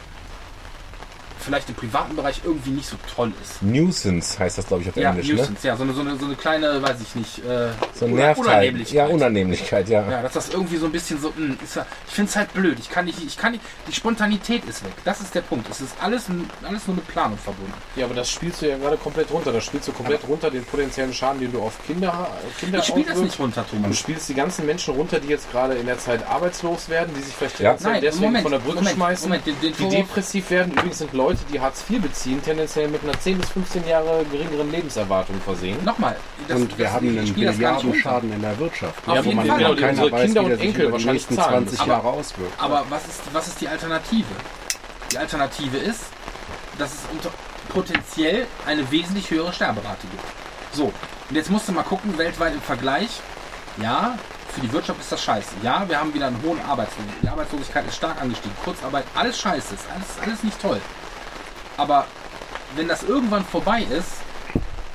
vielleicht 1.48 1.69
im 1.69 1.76
privaten 1.76 2.16
Bereich 2.16 2.42
irgendwie 2.43 2.69
nicht 2.72 2.88
so 2.88 2.98
toll 3.16 3.32
ist. 3.42 3.61
Nuisance 3.64 4.38
heißt 4.38 4.58
das, 4.58 4.67
glaube 4.67 4.84
ich, 4.84 4.90
auf 4.90 4.95
Ja, 4.98 5.11
Englisch. 5.11 5.30
Ne? 5.30 5.35
Nuisance, 5.35 5.66
ja, 5.67 5.76
so 5.77 5.84
eine, 5.84 5.93
so, 5.93 6.01
eine, 6.01 6.17
so 6.17 6.26
eine 6.26 6.35
kleine, 6.35 6.82
weiß 6.84 6.98
ich 7.01 7.16
nicht, 7.16 7.40
äh, 7.40 7.69
So 7.93 8.06
ein 8.06 8.14
Nervteil. 8.16 8.45
Unannehmlichkeit. 8.45 8.93
Ja, 8.95 9.06
Unannehmlichkeit, 9.08 9.90
ja. 9.90 10.09
Ja, 10.11 10.22
dass 10.22 10.34
das 10.34 10.50
irgendwie 10.50 10.77
so 10.77 10.85
ein 10.88 10.92
bisschen 10.92 11.19
so, 11.19 11.34
mh, 11.35 11.56
ist 11.64 11.76
ja, 11.77 11.85
ich 12.08 12.14
finde 12.14 12.30
es 12.30 12.35
halt 12.35 12.53
blöd. 12.53 12.77
Ich 12.80 12.90
kann 12.90 13.06
nicht, 13.06 13.24
ich 13.26 13.38
kann 13.38 13.53
nicht, 13.53 13.64
die 13.88 13.93
Spontanität 13.93 14.66
ist 14.66 14.84
weg. 14.84 14.92
Das 15.06 15.22
ist 15.22 15.34
der 15.34 15.42
Punkt. 15.42 15.67
Es 15.72 15.82
ist 15.82 15.95
alles, 16.01 16.26
alles 16.67 16.85
nur 16.88 16.95
mit 16.98 17.08
Planung 17.08 17.38
verbunden. 17.38 17.74
Ja, 17.95 18.06
aber 18.06 18.14
das 18.16 18.30
spielst 18.30 18.61
du 18.61 18.69
ja 18.69 18.77
gerade 18.77 18.98
komplett 18.98 19.32
runter. 19.32 19.51
Das 19.53 19.64
spielst 19.64 19.88
du 19.88 19.92
komplett 19.93 20.27
runter, 20.27 20.51
den 20.51 20.64
potenziellen 20.66 21.14
Schaden, 21.14 21.40
den 21.40 21.51
du 21.51 21.61
auf 21.61 21.74
Kinder, 21.88 22.27
Kinder 22.59 22.80
Ich 22.80 22.85
spiele 22.85 23.06
das 23.06 23.17
nicht 23.19 23.40
runter, 23.40 23.66
Du 23.72 23.77
Thomas. 23.77 23.98
spielst 23.98 24.27
die 24.30 24.34
ganzen 24.34 24.66
Menschen 24.66 24.93
runter, 24.93 25.19
die 25.19 25.27
jetzt 25.30 25.50
gerade 25.51 25.76
in 25.76 25.85
der 25.85 25.98
Zeit 25.98 26.27
arbeitslos 26.27 26.90
werden, 26.90 27.14
die 27.16 27.22
sich 27.22 27.34
vielleicht 27.34 27.59
Ja. 27.59 27.76
Nein, 27.82 28.01
deswegen 28.01 28.26
Moment, 28.26 28.43
von 28.43 28.51
der 28.51 28.59
Brücke 28.59 28.76
Moment, 28.76 28.95
schmeißen, 28.95 29.30
Moment, 29.30 29.45
den- 29.45 29.59
den 29.61 29.74
die 29.74 29.84
Vorwurf- 29.84 29.95
depressiv 29.95 30.50
werden. 30.50 30.72
Übrigens 30.74 30.98
sind 30.98 31.14
Leute, 31.14 31.36
die 31.51 31.59
Hartz 31.59 31.83
IV 31.90 32.01
beziehen, 32.01 32.41
tendenziell 32.43 32.88
mit 32.88 33.03
einer 33.03 33.19
10 33.19 33.38
bis 33.38 33.49
15 33.49 33.88
Jahre 33.88 34.24
geringeren 34.32 34.72
Lebenserwartung 34.72 35.40
versehen. 35.41 35.83
Nochmal. 35.83 36.16
das- 36.48 36.61
und 36.61 36.77
wir 36.77 36.85
das- 36.85 36.93
haben 36.93 37.07
einen 37.09 37.27
spiel 37.27 37.45
das 37.45 37.59
gar 37.59 37.74
nicht 37.75 37.83
runter. 37.85 37.88
Milliardenschaden 37.98 38.33
in 38.33 38.41
der 38.41 38.59
Wirtschaft. 38.59 39.07
Auf 39.07 39.17
wo 39.17 39.22
jeden 39.24 39.35
man 39.35 39.45
Fall. 39.48 39.57
genau, 39.57 39.75
keiner 39.75 39.90
unsere 39.90 40.11
weiß, 40.11 40.22
Kinder 40.25 40.41
wie 40.41 40.43
und 40.45 40.49
der 40.49 40.57
sich 40.57 40.67
Enkel 40.67 40.82
über 40.82 40.88
die 40.88 40.93
wahrscheinlich 40.93 41.30
nächsten 41.30 41.35
zahlen 41.35 41.49
20 41.67 41.80
müssen. 41.80 41.90
Jahre 41.90 42.07
auswirkt. 42.07 42.53
Aber 42.64 42.85
was 42.90 43.07
ist, 43.07 43.22
was 43.33 43.48
ist 43.48 43.61
die 43.61 43.67
Alternative? 43.67 44.25
Die 45.11 45.17
Alternative 45.17 45.77
ist, 45.77 46.01
dass 46.77 46.93
es 46.93 46.99
unter, 47.11 47.30
potenziell 47.69 48.48
eine 48.66 48.90
wesentlich 48.91 49.30
höhere 49.32 49.51
Sterberate 49.53 50.07
gibt. 50.07 50.24
So, 50.74 50.85
und 51.30 51.35
jetzt 51.35 51.49
musst 51.49 51.67
du 51.67 51.72
mal 51.72 51.83
gucken, 51.83 52.17
weltweit 52.17 52.53
im 52.53 52.61
Vergleich. 52.61 53.09
Ja, 53.82 54.17
für 54.53 54.61
die 54.61 54.72
Wirtschaft 54.72 54.99
ist 54.99 55.11
das 55.11 55.24
scheiße. 55.24 55.49
Ja, 55.61 55.88
wir 55.88 55.99
haben 55.99 56.14
wieder 56.14 56.27
einen 56.27 56.41
hohen 56.43 56.59
Arbeitslosigkeit. 56.67 57.22
Die 57.24 57.27
Arbeitslosigkeit 57.30 57.88
ist 57.88 57.95
stark 57.95 58.19
angestiegen. 58.22 58.56
Kurzarbeit, 58.64 59.03
alles 59.16 59.40
scheiße, 59.40 59.75
ist 59.75 59.83
alles, 59.93 60.07
alles 60.30 60.43
nicht 60.43 60.59
toll. 60.61 60.82
Aber 61.77 62.06
wenn 62.75 62.88
das 62.88 63.03
irgendwann 63.03 63.45
vorbei 63.45 63.83
ist, 63.89 64.09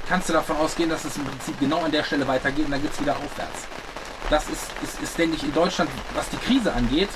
kannst 0.09 0.29
du 0.29 0.33
davon 0.33 0.57
ausgehen, 0.57 0.91
dass 0.91 1.05
es 1.05 1.17
im 1.17 1.25
Prinzip 1.25 1.59
genau 1.61 1.83
an 1.83 1.93
der 1.93 2.03
Stelle 2.05 2.27
weitergeht 2.27 2.67
und 2.67 2.73
dann 2.73 2.83
geht 2.83 2.93
es 2.93 3.01
wieder 3.01 3.13
aufwärts. 3.17 3.67
Das 4.31 4.45
ist, 4.49 4.67
ist, 4.83 5.01
ist, 5.03 5.19
denke 5.19 5.37
ich, 5.37 5.45
in 5.45 5.55
Deutschland, 5.55 5.91
was 6.15 6.29
die 6.31 6.37
Krise 6.39 6.73
angeht, 6.73 7.09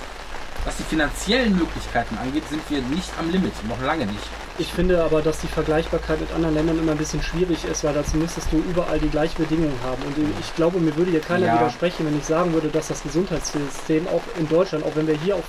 was 0.64 0.76
die 0.76 0.82
finanziellen 0.82 1.56
Möglichkeiten 1.56 2.18
angeht, 2.18 2.42
sind 2.50 2.60
wir 2.68 2.80
nicht 2.82 3.08
am 3.20 3.30
Limit, 3.30 3.52
noch 3.68 3.80
lange 3.82 4.04
nicht. 4.06 4.24
Ich 4.58 4.72
finde 4.72 5.02
aber, 5.04 5.22
dass 5.22 5.38
die 5.40 5.46
Vergleichbarkeit 5.46 6.20
mit 6.20 6.32
anderen 6.32 6.54
Ländern 6.56 6.78
immer 6.78 6.92
ein 6.92 6.98
bisschen 6.98 7.22
schwierig 7.22 7.64
ist, 7.64 7.84
weil 7.84 7.94
dazu 7.94 8.16
müsstest 8.16 8.50
du 8.50 8.56
überall 8.58 8.98
die 8.98 9.08
gleichen 9.08 9.36
Bedingungen 9.42 9.78
haben. 9.84 10.02
Und 10.02 10.16
ich 10.40 10.54
glaube, 10.56 10.78
mir 10.80 10.96
würde 10.96 11.10
hier 11.12 11.20
keiner 11.20 11.46
Ja. 11.46 11.54
widersprechen, 11.54 12.04
wenn 12.06 12.18
ich 12.18 12.24
sagen 12.24 12.52
würde, 12.52 12.68
dass 12.68 12.88
das 12.88 13.02
Gesundheitssystem 13.02 14.08
auch 14.08 14.22
in 14.38 14.48
Deutschland, 14.48 14.84
auch 14.84 14.96
wenn 14.96 15.06
wir 15.06 15.14
hier 15.16 15.36
auf, 15.36 15.44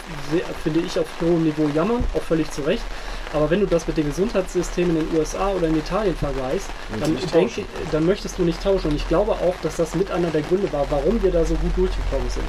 finde 0.63 0.81
ich, 0.81 0.99
auf 0.99 1.07
hohem 1.21 1.43
Niveau 1.43 1.67
jammern, 1.73 2.03
auch 2.15 2.21
völlig 2.21 2.51
zu 2.51 2.61
Recht, 2.61 2.83
aber 3.33 3.49
wenn 3.49 3.59
du 3.59 3.65
das 3.65 3.87
mit 3.87 3.97
den 3.97 4.07
Gesundheitssystemen 4.07 4.97
in 4.97 5.09
den 5.09 5.17
USA 5.19 5.49
oder 5.49 5.67
in 5.67 5.77
Italien 5.77 6.15
vergleichst, 6.15 6.69
dann, 6.99 7.17
denke, 7.33 7.63
dann 7.91 8.05
möchtest 8.05 8.37
du 8.37 8.43
nicht 8.43 8.61
tauschen. 8.61 8.91
Und 8.91 8.95
ich 8.95 9.07
glaube 9.07 9.31
auch, 9.31 9.55
dass 9.61 9.75
das 9.75 9.95
mit 9.95 10.11
einer 10.11 10.29
der 10.29 10.41
Gründe 10.41 10.71
war, 10.71 10.85
warum 10.89 11.21
wir 11.21 11.31
da 11.31 11.43
so 11.43 11.55
gut 11.55 11.75
durchgekommen 11.75 12.29
sind. 12.29 12.45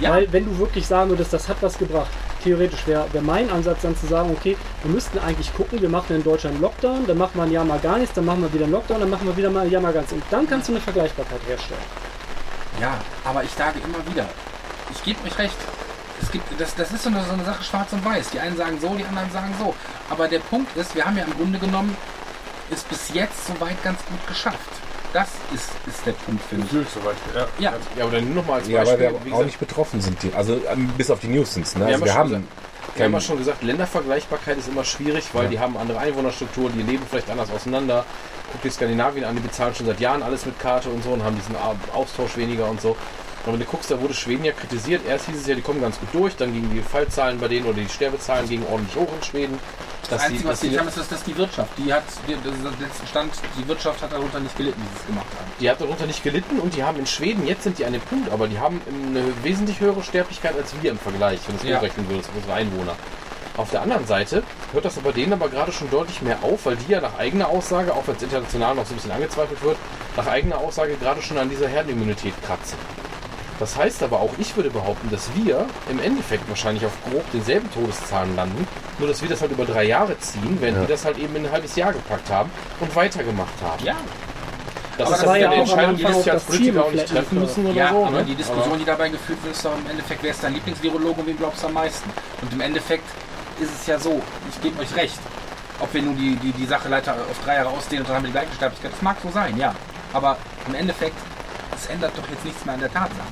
Ja. 0.00 0.10
Weil 0.10 0.32
wenn 0.32 0.46
du 0.46 0.58
wirklich 0.58 0.86
sagen 0.86 1.10
würdest, 1.10 1.32
das 1.32 1.48
hat 1.48 1.58
was 1.60 1.76
gebracht, 1.76 2.10
theoretisch 2.42 2.86
wäre 2.86 3.06
wär 3.12 3.22
mein 3.22 3.50
Ansatz 3.50 3.82
dann 3.82 3.96
zu 3.96 4.06
sagen, 4.06 4.30
okay, 4.30 4.56
wir 4.82 4.90
müssten 4.90 5.18
eigentlich 5.18 5.52
gucken, 5.54 5.80
wir 5.80 5.88
machen 5.88 6.16
in 6.16 6.24
Deutschland 6.24 6.54
einen 6.54 6.62
Lockdown, 6.62 7.06
dann 7.06 7.18
machen 7.18 7.32
wir 7.34 7.42
ein 7.42 7.52
Jahr 7.52 7.64
mal 7.64 7.78
gar 7.78 7.98
nichts, 7.98 8.14
dann 8.14 8.24
machen 8.24 8.42
wir 8.42 8.52
wieder 8.52 8.64
einen 8.64 8.72
Lockdown, 8.72 9.00
dann 9.00 9.10
machen 9.10 9.26
wir 9.26 9.36
wieder 9.36 9.50
mal 9.50 9.66
ein 9.66 9.70
Jahr 9.70 9.82
mal 9.82 9.92
ganz. 9.92 10.12
Und 10.12 10.22
dann 10.30 10.48
kannst 10.48 10.68
du 10.68 10.72
eine 10.72 10.80
Vergleichbarkeit 10.80 11.40
herstellen. 11.46 11.80
Ja, 12.80 12.98
aber 13.24 13.44
ich 13.44 13.50
sage 13.50 13.80
immer 13.84 13.98
wieder, 14.10 14.26
ich 14.90 15.02
gebe 15.02 15.22
euch 15.24 15.38
recht. 15.38 15.56
Es 16.22 16.30
gibt, 16.30 16.44
das, 16.60 16.74
das 16.74 16.90
ist 16.92 17.02
so 17.04 17.10
eine, 17.10 17.24
so 17.24 17.32
eine 17.32 17.44
Sache 17.44 17.62
schwarz 17.64 17.92
und 17.92 18.04
weiß. 18.04 18.30
Die 18.30 18.40
einen 18.40 18.56
sagen 18.56 18.78
so, 18.80 18.94
die 18.94 19.04
anderen 19.04 19.30
sagen 19.32 19.54
so. 19.58 19.74
Aber 20.10 20.28
der 20.28 20.40
Punkt 20.40 20.76
ist, 20.76 20.94
wir 20.94 21.04
haben 21.04 21.16
ja 21.16 21.24
im 21.24 21.32
Grunde 21.36 21.58
genommen 21.58 21.96
es 22.70 22.82
bis 22.84 23.12
jetzt 23.14 23.46
soweit 23.46 23.82
ganz 23.82 23.98
gut 24.08 24.26
geschafft. 24.28 24.58
Das 25.12 25.28
ist, 25.52 25.70
ist 25.86 26.06
der 26.06 26.12
Punkt 26.12 26.40
für 26.48 26.54
mich. 26.56 26.64
Gefühlt 26.66 26.88
soweit. 26.90 27.16
Ja. 27.34 27.46
Ja, 27.58 27.72
Ja, 27.96 28.04
aber 28.04 28.12
dann 28.12 28.26
nur 28.26 28.36
noch 28.42 28.46
mal 28.46 28.54
als 28.60 28.68
Ja, 28.68 28.80
Beispiel. 28.84 28.98
weil 29.06 29.12
wir 29.12 29.12
wie 29.12 29.18
auch 29.18 29.24
gesagt, 29.24 29.46
nicht 29.46 29.58
betroffen 29.58 30.00
sind. 30.00 30.22
Die, 30.22 30.32
also 30.34 30.60
ähm, 30.70 30.88
bis 30.96 31.10
auf 31.10 31.18
die 31.20 31.26
Nuisance. 31.28 31.76
Ne? 31.78 31.86
Wir 31.88 31.94
Also 31.94 32.00
haben 32.00 32.02
wir 32.04 32.06
ja 32.06 32.14
schon 32.14 32.34
haben 32.36 32.48
Wir 32.96 33.04
haben 33.06 33.12
ja 33.14 33.20
schon 33.20 33.38
gesagt, 33.38 33.62
Ländervergleichbarkeit 33.62 34.58
ist 34.58 34.68
immer 34.68 34.84
schwierig, 34.84 35.24
weil 35.32 35.44
Ja. 35.44 35.48
die 35.50 35.58
haben 35.58 35.76
andere 35.76 35.98
Einwohnerstruktur, 35.98 36.70
die 36.70 36.82
leben 36.82 37.04
vielleicht 37.08 37.28
anders 37.30 37.50
auseinander. 37.50 38.04
Guck 38.52 38.62
dir 38.62 38.70
Skandinavien 38.70 39.24
an, 39.24 39.34
die 39.36 39.42
bezahlen 39.42 39.74
schon 39.74 39.86
seit 39.86 39.98
Jahren 40.00 40.22
alles 40.22 40.44
mit 40.46 40.58
Karte 40.60 40.88
und 40.90 41.02
so 41.02 41.10
und 41.10 41.24
haben 41.24 41.36
diesen 41.36 41.56
Au- 41.56 41.76
Austausch 41.92 42.36
weniger 42.36 42.68
und 42.68 42.80
so. 42.80 42.96
Aber 43.44 43.54
wenn 43.54 43.60
du 43.60 43.66
guckst, 43.66 43.90
da 43.90 44.00
wurde 44.00 44.14
Schweden 44.14 44.44
ja 44.44 44.52
kritisiert. 44.52 45.02
Erst 45.08 45.26
hieß 45.26 45.36
es 45.36 45.46
ja, 45.46 45.54
die 45.54 45.62
kommen 45.62 45.80
ganz 45.80 45.98
gut 45.98 46.08
durch, 46.12 46.36
dann 46.36 46.52
gingen 46.52 46.70
die 46.74 46.82
Fallzahlen 46.82 47.38
bei 47.40 47.48
denen 47.48 47.66
oder 47.66 47.80
die 47.80 47.88
Sterbezahlen 47.88 48.48
gingen 48.48 48.66
ordentlich 48.70 48.96
hoch 48.96 49.08
in 49.16 49.22
Schweden. 49.22 49.58
Das 50.10 50.22
Einzige, 50.22 50.40
die, 50.42 50.48
was 50.48 50.60
die 50.60 50.68
die, 50.70 50.78
haben, 50.78 50.88
ist, 50.88 50.96
dass, 50.98 51.08
dass 51.08 51.22
die 51.22 51.36
Wirtschaft, 51.36 51.70
die 51.78 51.92
hat, 51.92 52.02
die, 52.26 52.32
das 52.32 52.54
ist 52.54 52.64
der 52.64 52.86
letzte 52.86 53.06
Stand, 53.06 53.32
die 53.56 53.68
Wirtschaft 53.68 54.02
hat 54.02 54.12
darunter 54.12 54.40
nicht 54.40 54.56
gelitten, 54.56 54.80
wie 54.82 54.88
sie 54.88 55.00
es 55.00 55.06
gemacht 55.06 55.26
haben. 55.38 55.50
die 55.60 55.70
hat 55.70 55.80
darunter 55.80 56.06
nicht 56.06 56.22
gelitten 56.24 56.58
und 56.58 56.74
die 56.74 56.82
haben 56.82 56.98
in 56.98 57.06
Schweden, 57.06 57.46
jetzt 57.46 57.62
sind 57.62 57.78
die 57.78 57.84
an 57.84 57.92
dem 57.92 58.02
Punkt, 58.02 58.30
aber 58.32 58.48
die 58.48 58.58
haben 58.58 58.80
eine 59.08 59.22
wesentlich 59.44 59.78
höhere 59.78 60.02
Sterblichkeit 60.02 60.56
als 60.56 60.74
wir 60.80 60.90
im 60.90 60.98
Vergleich, 60.98 61.38
wenn 61.46 61.56
du 61.56 61.62
es 61.62 61.68
Ja. 61.68 61.76
hochrechnen 61.76 62.08
würdest, 62.08 62.28
unsere 62.34 62.54
Einwohner. 62.54 62.96
Auf 63.56 63.70
der 63.70 63.82
anderen 63.82 64.06
Seite 64.06 64.42
hört 64.72 64.84
das 64.84 64.98
aber 64.98 65.12
denen 65.12 65.32
aber 65.32 65.48
gerade 65.48 65.70
schon 65.70 65.90
deutlich 65.90 66.22
mehr 66.22 66.38
auf, 66.42 66.66
weil 66.66 66.76
die 66.76 66.90
ja 66.92 67.00
nach 67.00 67.18
eigener 67.18 67.48
Aussage, 67.48 67.92
auch 67.94 68.06
wenn 68.06 68.16
es 68.16 68.22
international 68.22 68.74
noch 68.74 68.86
so 68.86 68.92
ein 68.94 68.96
bisschen 68.96 69.12
angezweifelt 69.12 69.62
wird, 69.62 69.76
nach 70.16 70.26
eigener 70.26 70.58
Aussage 70.58 70.96
gerade 70.96 71.22
schon 71.22 71.38
an 71.38 71.48
dieser 71.50 71.68
Herdenimmunität 71.68 72.34
kratzen. 72.44 72.78
Das 73.60 73.76
heißt 73.76 74.02
aber 74.02 74.18
auch, 74.20 74.30
ich 74.38 74.56
würde 74.56 74.70
behaupten, 74.70 75.10
dass 75.10 75.28
wir 75.34 75.66
im 75.90 76.00
Endeffekt 76.00 76.48
wahrscheinlich 76.48 76.84
auf 76.86 76.92
grob 77.08 77.30
denselben 77.30 77.70
Todeszahlen 77.72 78.34
landen, 78.34 78.66
nur 78.98 79.06
dass 79.06 79.20
wir 79.22 79.28
das 79.28 79.40
halt 79.42 79.52
über 79.52 79.64
drei 79.66 79.84
Jahre 79.84 80.18
ziehen, 80.18 80.56
während 80.60 80.78
Ja. 80.78 80.82
die 80.84 80.88
das 80.92 81.04
halt 81.04 81.18
eben 81.18 81.36
in 81.36 81.46
ein 81.46 81.52
halbes 81.52 81.76
Jahr 81.76 81.92
gepackt 81.92 82.28
haben 82.30 82.50
und 82.80 82.96
weitergemacht 82.96 83.52
haben. 83.62 83.84
Ja, 83.84 83.94
Das 84.98 85.06
Aber 85.08 85.16
ist 85.16 85.22
das 85.22 85.22
ja 85.22 85.28
war 85.30 85.38
ja 85.38 85.50
eine 85.50 85.60
Entscheidung, 85.60 85.96
die 85.96 86.06
auch 86.06 86.26
als 86.26 86.42
Politiker 86.44 86.84
auch 86.84 86.90
nicht 86.90 87.06
treffen 87.06 87.38
müssen 87.40 87.66
oder 87.66 87.74
ja 87.74 87.90
so. 87.90 88.04
aber 88.06 88.18
ne? 88.18 88.24
die 88.24 88.34
Diskussion, 88.34 88.78
die 88.78 88.84
dabei 88.84 89.08
geführt 89.10 89.42
wird, 89.44 89.54
ist 89.54 89.64
doch 89.64 89.72
im 89.78 89.88
Endeffekt, 89.90 90.22
wer 90.22 90.30
ist 90.30 90.42
dein 90.42 90.54
Lieblingsvirologe 90.54 91.20
und 91.20 91.26
wen 91.26 91.36
glaubst 91.38 91.62
du 91.62 91.66
am 91.68 91.74
meisten? 91.74 92.10
Und 92.42 92.52
im 92.52 92.60
Endeffekt 92.60 93.04
ist 93.60 93.70
es 93.80 93.86
ja 93.86 93.98
so, 93.98 94.20
ich 94.50 94.60
gebe 94.62 94.80
euch 94.80 94.94
recht, 94.96 95.18
ob 95.80 95.92
wir 95.94 96.02
nun 96.02 96.16
die, 96.16 96.36
die, 96.36 96.52
die 96.52 96.66
Sache 96.66 96.88
leider 96.88 97.12
auf 97.12 97.38
drei 97.44 97.56
Jahre 97.56 97.68
ausdehnen 97.70 98.02
und 98.04 98.08
dann 98.08 98.16
haben 98.16 98.22
wir 98.24 98.28
die 98.28 98.32
gleiche 98.32 98.54
Sterblichkeit, 98.54 98.92
das 98.92 99.02
mag 99.02 99.16
so 99.22 99.30
sein, 99.30 99.56
ja. 99.58 99.74
Aber 100.12 100.36
im 100.66 100.74
Endeffekt, 100.74 101.16
es 101.80 101.86
ändert 101.86 102.16
doch 102.16 102.28
jetzt 102.28 102.44
nichts 102.44 102.64
mehr 102.64 102.74
an 102.74 102.80
der 102.80 102.92
Tatsache. 102.92 103.26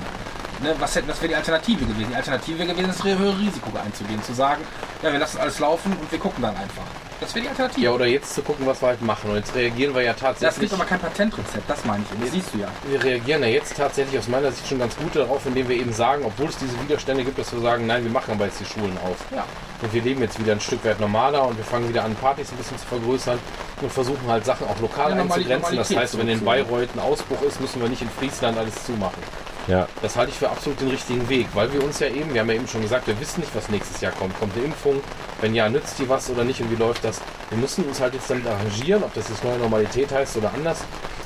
Ne, 0.61 0.75
was, 0.77 0.95
hätte, 0.95 1.07
was 1.07 1.21
wäre 1.21 1.29
die 1.29 1.35
Alternative 1.35 1.85
gewesen? 1.85 2.09
Die 2.09 2.15
Alternative 2.15 2.59
wäre 2.59 2.73
gewesen, 2.73 2.87
das 2.87 3.03
höhere 3.03 3.37
Risiko 3.39 3.71
einzugehen, 3.77 4.21
zu 4.23 4.33
sagen, 4.33 4.63
ja, 5.01 5.11
wir 5.11 5.19
lassen 5.19 5.39
alles 5.39 5.59
laufen 5.59 5.93
und 5.93 6.11
wir 6.11 6.19
gucken 6.19 6.41
dann 6.41 6.55
einfach. 6.55 6.83
Das 7.19 7.35
wäre 7.35 7.43
die 7.43 7.49
Alternative. 7.49 7.81
Ja, 7.81 7.91
oder 7.91 8.05
jetzt 8.05 8.33
zu 8.33 8.41
gucken, 8.41 8.65
was 8.65 8.81
wir 8.81 8.87
halt 8.87 9.01
machen. 9.01 9.31
Und 9.31 9.35
jetzt 9.37 9.53
reagieren 9.53 9.93
wir 9.93 10.01
ja 10.01 10.13
das 10.13 10.21
tatsächlich. 10.21 10.69
gibt 10.69 10.73
aber 10.73 10.85
kein 10.85 10.99
Patentrezept, 10.99 11.69
das 11.69 11.83
meine 11.85 12.03
ich. 12.03 12.15
Und 12.15 12.23
das 12.23 12.31
siehst 12.31 12.53
du 12.53 12.59
ja. 12.59 12.67
Wir 12.87 13.03
reagieren 13.03 13.41
ja 13.41 13.49
jetzt 13.49 13.75
tatsächlich 13.75 14.17
aus 14.17 14.27
meiner 14.27 14.51
Sicht 14.51 14.67
schon 14.67 14.79
ganz 14.79 14.95
gut 14.95 15.15
darauf, 15.15 15.45
indem 15.45 15.67
wir 15.67 15.75
eben 15.75 15.91
sagen, 15.91 16.23
obwohl 16.25 16.47
es 16.47 16.57
diese 16.57 16.79
Widerstände 16.81 17.23
gibt, 17.23 17.37
dass 17.37 17.51
wir 17.51 17.59
sagen, 17.59 17.85
nein, 17.87 18.03
wir 18.03 18.11
machen 18.11 18.31
aber 18.33 18.45
jetzt 18.45 18.59
die 18.61 18.65
Schulen 18.65 18.97
auf. 19.03 19.17
Ja. 19.35 19.45
Und 19.81 19.93
wir 19.93 20.01
leben 20.01 20.21
jetzt 20.21 20.39
wieder 20.39 20.53
ein 20.53 20.59
Stück 20.61 20.83
weit 20.85 20.99
normaler 20.99 21.45
und 21.47 21.57
wir 21.57 21.65
fangen 21.65 21.89
wieder 21.89 22.03
an, 22.03 22.15
Partys 22.15 22.51
ein 22.51 22.57
bisschen 22.57 22.77
zu 22.77 22.85
vergrößern 22.85 23.39
und 23.81 23.91
versuchen 23.91 24.27
halt 24.27 24.45
Sachen 24.45 24.67
auch 24.67 24.79
lokal 24.79 25.15
Ja, 25.15 25.21
einzugrenzen. 25.21 25.75
Das 25.77 25.95
heißt, 25.95 26.17
wenn 26.17 26.27
in. 26.27 26.43
Bayreuth 26.43 26.89
ein 26.95 26.99
Ausbruch 26.99 27.41
ist, 27.43 27.59
müssen 27.61 27.81
wir 27.81 27.89
nicht 27.89 28.01
in 28.01 28.09
Friesland 28.09 28.57
alles 28.57 28.85
zumachen. 28.85 29.21
Ja. 29.67 29.87
Das 30.01 30.15
halte 30.15 30.31
ich 30.31 30.37
für 30.37 30.49
absolut 30.49 30.81
den 30.81 30.89
richtigen 30.89 31.27
Weg, 31.29 31.47
weil 31.53 31.71
wir 31.71 31.83
uns 31.83 31.99
ja 31.99 32.07
eben, 32.07 32.33
wir 32.33 32.41
haben 32.41 32.49
ja 32.49 32.55
eben 32.55 32.67
schon 32.67 32.81
gesagt, 32.81 33.07
wir 33.07 33.19
wissen 33.19 33.41
nicht, 33.41 33.53
was 33.55 33.69
nächstes 33.69 34.01
Jahr 34.01 34.11
kommt. 34.13 34.37
Kommt 34.39 34.55
eine 34.55 34.65
Impfung? 34.65 35.01
Wenn 35.41 35.55
ja, 35.55 35.69
nützt 35.69 35.97
die 35.99 36.09
was 36.09 36.29
oder 36.29 36.43
nicht 36.43 36.61
und 36.61 36.69
wie 36.69 36.75
läuft 36.75 37.03
das? 37.05 37.21
Wir 37.49 37.57
müssen 37.57 37.85
uns 37.85 38.01
halt 38.01 38.13
jetzt 38.13 38.29
damit 38.29 38.45
arrangieren, 38.45 39.03
ob 39.03 39.13
das 39.13 39.29
jetzt 39.29 39.43
neue 39.43 39.57
Normalität 39.57 40.11
heißt 40.11 40.35
oder 40.37 40.53
anders. 40.53 40.79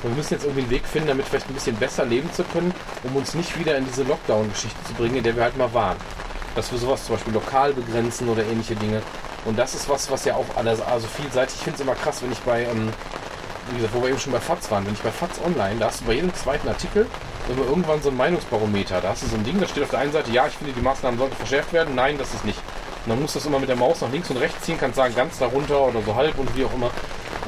Und 0.03 0.11
wir 0.11 0.17
müssen 0.17 0.33
jetzt 0.33 0.43
irgendwie 0.43 0.61
einen 0.61 0.69
Weg 0.69 0.85
finden, 0.85 1.08
damit 1.08 1.25
vielleicht 1.27 1.50
ein 1.50 1.53
bisschen 1.53 1.75
besser 1.77 2.06
leben 2.06 2.32
zu 2.33 2.43
können, 2.43 2.74
um 3.03 3.16
uns 3.16 3.33
nicht 3.33 3.58
wieder 3.58 3.75
in 3.75 3.85
diese 3.85 4.03
Lockdown-Geschichte 4.03 4.83
zu 4.85 4.93
bringen, 4.93 5.16
in 5.16 5.24
der 5.24 5.35
wir 5.35 5.43
halt 5.43 5.58
mal 5.58 5.74
waren. 5.74 5.98
Dass 6.56 6.72
wir 6.72 6.77
sowas 6.77 7.06
zum 7.06 7.16
Beispiel 7.16 7.33
lokal 7.33 7.74
begrenzen 7.74 8.30
oder 8.30 8.43
ähnliche 8.43 8.75
Dinge. 8.75 9.01
Und 9.45 9.58
das 9.58 9.74
ist 9.74 9.90
was, 9.90 10.11
was 10.11 10.25
ja 10.25 10.35
auch 10.35 10.45
alles, 10.56 10.80
also 10.82 11.08
vielseitig, 11.08 11.56
ich 11.56 11.64
finde 11.64 11.75
es 11.75 11.82
immer 11.82 11.95
krass, 11.95 12.22
wenn 12.22 12.32
ich 12.32 12.40
bei, 12.40 12.64
ähm, 12.64 12.90
wie 13.72 13.77
gesagt, 13.77 13.93
wo 13.95 14.01
wir 14.01 14.09
eben 14.09 14.19
schon 14.19 14.32
bei 14.32 14.40
FATS 14.40 14.69
waren, 14.69 14.85
wenn 14.85 14.93
ich 14.93 15.01
bei 15.01 15.11
FATS 15.11 15.40
online, 15.43 15.80
da 15.80 15.88
hast 15.88 16.01
du 16.01 16.06
bei 16.06 16.14
jedem 16.14 16.33
zweiten 16.33 16.67
Artikel 16.67 17.08
immer 17.50 17.66
irgendwann 17.66 18.01
so 18.01 18.09
ein 18.09 18.17
Meinungsbarometer. 18.17 19.01
Da 19.01 19.09
hast 19.09 19.24
du 19.24 19.27
so 19.27 19.35
ein 19.35 19.43
Ding, 19.43 19.59
da 19.59 19.67
steht 19.67 19.83
auf 19.83 19.90
der 19.90 20.00
einen 20.00 20.11
Seite, 20.11 20.32
ja, 20.32 20.48
ich 20.48 20.53
finde, 20.53 20.74
die 20.74 20.82
Maßnahmen 20.82 21.17
sollten 21.19 21.35
verschärft 21.35 21.74
werden, 21.74 21.95
nein, 21.95 22.17
das 22.17 22.33
ist 22.33 22.45
nicht. 22.45 22.59
Und 23.06 23.09
dann 23.09 23.22
musst 23.22 23.35
du 23.35 23.40
das 23.40 23.45
immer 23.45 23.59
mit 23.59 23.69
der 23.69 23.75
Maus 23.75 24.01
nach 24.01 24.11
links 24.11 24.30
und 24.30 24.38
rechts 24.38 24.61
ziehen, 24.61 24.77
kannst 24.80 24.95
sagen, 24.95 25.14
ganz 25.15 25.38
darunter 25.38 25.82
oder 25.88 26.01
so 26.01 26.15
halb 26.15 26.38
und 26.38 26.56
wie 26.56 26.65
auch 26.65 26.73
immer. 26.73 26.90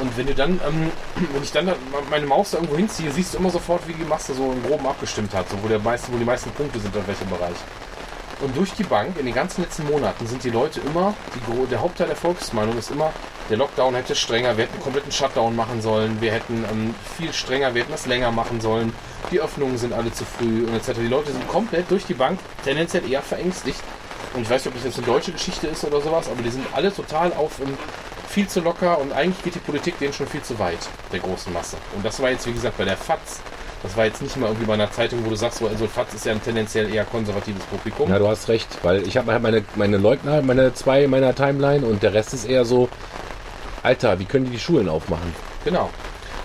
Und 0.01 0.17
wenn 0.17 0.27
du 0.27 0.35
dann, 0.35 0.59
ähm, 0.67 0.91
wenn 1.33 1.43
ich 1.43 1.51
dann 1.51 1.67
da 1.67 1.75
meine 2.09 2.25
Maus 2.25 2.51
da 2.51 2.57
irgendwo 2.57 2.75
hinziehe, 2.75 3.11
siehst 3.11 3.33
du 3.33 3.37
immer 3.37 3.49
sofort, 3.49 3.87
wie 3.87 3.93
die 3.93 4.03
Masse 4.03 4.33
so 4.33 4.51
im 4.51 4.61
Groben 4.63 4.85
abgestimmt 4.85 5.33
hat, 5.33 5.49
so 5.49 5.57
wo, 5.63 5.67
der 5.67 5.79
meiste, 5.79 6.11
wo 6.11 6.17
die 6.17 6.25
meisten 6.25 6.51
Punkte 6.51 6.79
sind, 6.79 6.95
in 6.95 7.07
welchem 7.07 7.29
Bereich. 7.29 7.55
Und 8.41 8.55
durch 8.57 8.73
die 8.73 8.83
Bank, 8.83 9.17
in 9.17 9.25
den 9.25 9.33
ganzen 9.33 9.61
letzten 9.61 9.85
Monaten, 9.85 10.27
sind 10.27 10.43
die 10.43 10.49
Leute 10.49 10.81
immer, 10.81 11.13
die, 11.33 11.67
der 11.67 11.79
Hauptteil 11.79 12.07
der 12.07 12.17
Volksmeinung 12.17 12.77
ist 12.77 12.91
immer, 12.91 13.13
der 13.49 13.57
Lockdown 13.57 13.95
hätte 13.95 14.13
strenger, 14.13 14.57
wir 14.57 14.65
hätten 14.65 14.73
einen 14.73 14.83
kompletten 14.83 15.11
Shutdown 15.11 15.55
machen 15.55 15.81
sollen, 15.81 16.19
wir 16.19 16.33
hätten 16.33 16.65
ähm, 16.69 16.95
viel 17.15 17.31
strenger, 17.31 17.73
wir 17.73 17.83
hätten 17.83 17.93
das 17.93 18.07
länger 18.07 18.31
machen 18.31 18.59
sollen, 18.59 18.91
die 19.31 19.39
Öffnungen 19.39 19.77
sind 19.77 19.93
alle 19.93 20.11
zu 20.11 20.25
früh 20.25 20.65
und 20.65 20.75
etc. 20.75 20.99
Die 20.99 21.07
Leute 21.07 21.31
sind 21.31 21.47
komplett 21.47 21.89
durch 21.89 22.05
die 22.05 22.13
Bank 22.13 22.39
tendenziell 22.63 23.09
eher 23.09 23.21
verängstigt. 23.21 23.79
Und 24.35 24.41
ich 24.41 24.49
weiß 24.49 24.65
nicht, 24.65 24.67
ob 24.67 24.73
das 24.75 24.83
jetzt 24.83 24.97
eine 24.97 25.07
deutsche 25.07 25.31
Geschichte 25.31 25.67
ist 25.67 25.83
oder 25.85 26.01
sowas, 26.01 26.29
aber 26.29 26.41
die 26.41 26.49
sind 26.49 26.65
alle 26.73 26.93
total 26.93 27.31
auf 27.33 27.59
ähm, 27.61 27.77
viel 28.27 28.47
zu 28.47 28.59
locker 28.59 28.99
und 28.99 29.13
eigentlich 29.13 29.41
geht 29.43 29.55
die 29.55 29.59
Politik 29.59 29.97
denen 29.97 30.11
schon 30.11 30.27
viel 30.27 30.41
zu 30.41 30.59
weit, 30.59 30.79
der 31.13 31.19
großen 31.19 31.53
Masse. 31.53 31.77
Und 31.95 32.03
das 32.03 32.21
war 32.21 32.29
jetzt, 32.29 32.45
wie 32.45 32.51
gesagt, 32.51 32.77
bei 32.77 32.85
der 32.85 32.97
FATS. 32.97 33.39
Das 33.81 33.95
war 33.95 34.05
jetzt 34.05 34.21
nicht 34.21 34.35
mal 34.37 34.47
irgendwie 34.47 34.65
bei 34.65 34.73
einer 34.73 34.91
Zeitung, 34.91 35.23
wo 35.23 35.29
du 35.29 35.35
sagst, 35.35 35.59
so, 35.59 35.67
also 35.67 35.87
FATS 35.87 36.15
ist 36.15 36.25
ja 36.25 36.33
ein 36.33 36.43
tendenziell 36.43 36.93
eher 36.93 37.05
konservatives 37.05 37.63
Publikum. 37.65 38.09
Ja, 38.09 38.19
du 38.19 38.27
hast 38.27 38.49
recht, 38.49 38.67
weil 38.81 39.07
ich 39.07 39.15
habe 39.15 39.31
halt 39.31 39.43
meine, 39.43 39.63
meine 39.75 39.97
Leugner, 39.97 40.41
meine 40.41 40.73
zwei 40.73 41.03
in 41.03 41.11
meiner 41.11 41.35
Timeline 41.35 41.85
und 41.85 42.03
der 42.03 42.13
Rest 42.13 42.33
ist 42.33 42.45
eher 42.45 42.65
so, 42.65 42.89
Alter, 43.83 44.19
wie 44.19 44.25
können 44.25 44.45
die 44.45 44.51
die 44.51 44.59
Schulen 44.59 44.89
aufmachen? 44.89 45.33
Genau. 45.63 45.91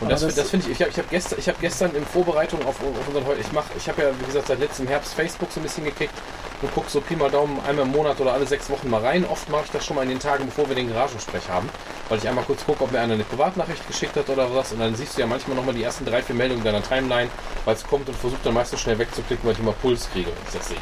Und 0.01 0.11
das, 0.11 0.21
das- 0.23 0.35
das, 0.35 0.51
finde 0.51 0.67
ich, 0.71 0.73
ich 0.73 0.81
habe 0.81 0.91
ich 0.91 0.99
hab 0.99 1.11
gestern, 1.11 1.39
ich 1.39 1.49
hab 1.49 1.61
gestern 1.61 1.95
in 1.95 2.07
Vorbereitung 2.07 2.61
auf, 2.67 2.77
auf 2.81 3.07
unseren 3.09 3.27
heute, 3.27 3.41
ich 3.41 3.53
mache, 3.53 3.67
ich 3.77 3.89
habe 3.89 4.03
ja, 4.03 4.09
wie 4.19 4.25
gesagt, 4.25 4.47
seit 4.49 4.59
letztem 4.61 4.87
Herbst 4.89 5.13
Facebook 5.15 5.51
so 5.53 5.61
ein 5.61 5.63
bisschen 5.63 5.85
gekickt 5.85 6.15
und 6.63 6.73
gucke 6.75 6.89
so 6.91 7.01
Pi 7.01 7.17
mal 7.17 7.31
Daumen 7.31 7.59
einmal 7.67 7.85
im 7.85 7.93
Monat 7.93 8.19
oder 8.21 8.33
alle 8.33 8.47
sechs 8.47 8.71
Wochen 8.71 8.89
mal 8.89 9.01
rein. 9.03 9.25
Oft 9.31 9.49
mache 9.51 9.65
ich 9.67 9.71
das 9.73 9.85
schon 9.85 9.97
mal 9.97 10.03
in 10.03 10.09
den 10.11 10.19
Tagen, 10.21 10.47
bevor 10.47 10.69
wir 10.69 10.75
den 10.75 10.91
Garagensprech 10.93 11.49
haben, 11.49 11.69
weil 12.09 12.19
ich 12.19 12.29
einmal 12.29 12.45
kurz 12.45 12.65
gucke, 12.65 12.85
ob 12.85 12.93
mir 12.93 13.01
einer 13.01 13.15
eine 13.15 13.25
Privatnachricht 13.25 13.87
geschickt 13.87 14.17
hat 14.17 14.29
oder 14.31 14.55
was 14.55 14.73
und 14.73 14.81
dann 14.81 14.95
siehst 14.95 15.17
du 15.17 15.21
ja 15.21 15.27
manchmal 15.27 15.57
nochmal 15.57 15.75
die 15.75 15.83
ersten 15.83 16.05
drei, 16.07 16.23
vier 16.23 16.35
Meldungen 16.35 16.65
deiner 16.65 16.83
Timeline, 16.83 17.29
weil 17.67 17.75
es 17.75 17.87
kommt 17.87 18.09
und 18.09 18.17
versucht 18.17 18.45
dann 18.45 18.55
meistens 18.55 18.81
schnell 18.81 18.99
wegzuklicken, 18.99 19.45
weil 19.45 19.53
ich 19.53 19.59
immer 19.61 19.73
Puls 19.73 20.09
kriege, 20.13 20.29
wenn 20.29 20.47
ich 20.47 20.59
das 20.59 20.69
sehe. 20.69 20.79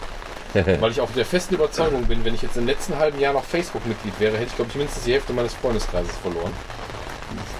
Weil 0.80 0.92
ich 0.92 1.00
auch 1.02 1.10
der 1.10 1.26
festen 1.26 1.56
Überzeugung 1.56 2.04
bin, 2.06 2.24
wenn 2.24 2.34
ich 2.34 2.40
jetzt 2.40 2.56
im 2.56 2.64
letzten 2.66 2.96
halben 2.96 3.20
Jahr 3.20 3.34
noch 3.34 3.44
Facebook-Mitglied 3.44 4.18
wäre, 4.18 4.34
hätte 4.38 4.46
ich, 4.46 4.56
glaube 4.56 4.70
ich, 4.70 4.76
mindestens 4.78 5.04
die 5.04 5.12
Hälfte 5.12 5.34
meines 5.34 5.52
Freundeskreises 5.52 6.10
verloren. 6.22 6.52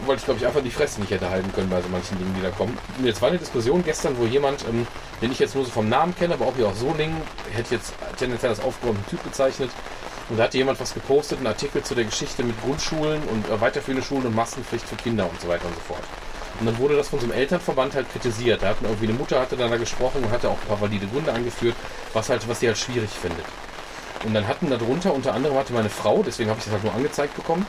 Weil 0.07 0.17
ich, 0.17 0.25
glaube 0.25 0.41
ich, 0.41 0.47
einfach 0.47 0.63
die 0.63 0.71
Fresse 0.71 1.01
nicht 1.01 1.11
hätte 1.11 1.29
halten 1.29 1.53
können 1.53 1.69
bei 1.69 1.81
so 1.83 1.89
manchen 1.89 2.19
Dingen, 2.19 2.35
die 2.35 2.43
da 2.43 2.51
kommen. 2.51 2.79
Jetzt 3.03 3.21
war 3.21 3.29
eine 3.29 3.39
Diskussion 3.39 3.85
gestern, 3.85 4.17
wo 4.19 4.25
jemand, 4.25 4.65
ähm, 4.69 4.87
den 5.21 5.33
ich 5.33 5.39
jetzt 5.39 5.55
nur 5.55 5.65
so 5.65 5.71
vom 5.71 5.89
Namen 5.89 6.15
kenne, 6.17 6.35
aber 6.35 6.47
auch 6.47 6.57
hier 6.57 6.69
aus 6.69 6.81
Solingen, 6.81 7.17
hätte 7.53 7.75
jetzt 7.75 7.93
tendenziell 8.19 8.51
als 8.51 8.61
aufgeräumten 8.61 9.07
Typ 9.07 9.23
bezeichnet. 9.23 9.71
Und 10.31 10.39
da 10.39 10.45
hatte 10.45 10.59
jemand 10.59 10.79
was 10.81 10.93
gepostet, 10.93 11.39
einen 11.39 11.47
Artikel 11.47 11.83
zu 11.83 11.95
der 11.95 12.05
Geschichte 12.05 12.45
mit 12.45 12.61
Grundschulen 12.63 13.23
und 13.25 13.49
äh, 13.49 13.61
weiterführende 13.61 14.05
Schulen 14.05 14.27
und 14.27 14.35
Maskenpflicht 14.35 14.87
für 14.87 14.97
Kinder 14.97 15.29
und 15.29 15.41
so 15.41 15.49
weiter 15.49 15.67
und 15.67 15.75
so 15.75 15.81
fort. 15.81 16.03
Und 16.61 16.67
dann 16.67 16.77
wurde 16.79 16.97
das 16.97 17.09
von 17.09 17.21
so 17.21 17.27
einem 17.27 17.35
Elternverband 17.35 17.95
halt 17.95 18.11
kritisiert. 18.11 18.63
Da 18.63 18.69
hatten 18.69 18.85
irgendwie 18.85 19.09
eine 19.09 19.17
Mutter 19.17 19.41
hatte 19.41 19.57
dann 19.57 19.71
da 19.71 19.77
gesprochen 19.77 20.25
und 20.25 20.31
hatte 20.31 20.49
auch 20.49 20.59
ein 20.61 20.69
paar 20.69 20.81
valide 20.81 21.07
Gründe 21.07 21.33
angeführt, 21.33 21.77
was 22.13 22.29
halt, 22.29 22.49
was 22.49 22.61
sie 22.61 22.67
halt 22.67 22.79
schwierig 22.79 23.11
findet. 23.11 23.45
Und 24.25 24.35
dann 24.35 24.49
hatten 24.49 24.69
darunter 24.69 25.15
unter 25.15 25.33
anderem 25.35 25.57
hatte 25.57 25.73
meine 25.73 25.91
Frau, 25.91 26.23
deswegen 26.25 26.51
habe 26.51 26.59
ich 26.59 26.65
das 26.65 26.75
halt 26.75 26.83
nur 26.83 26.93
angezeigt 26.93 27.37
bekommen, 27.37 27.65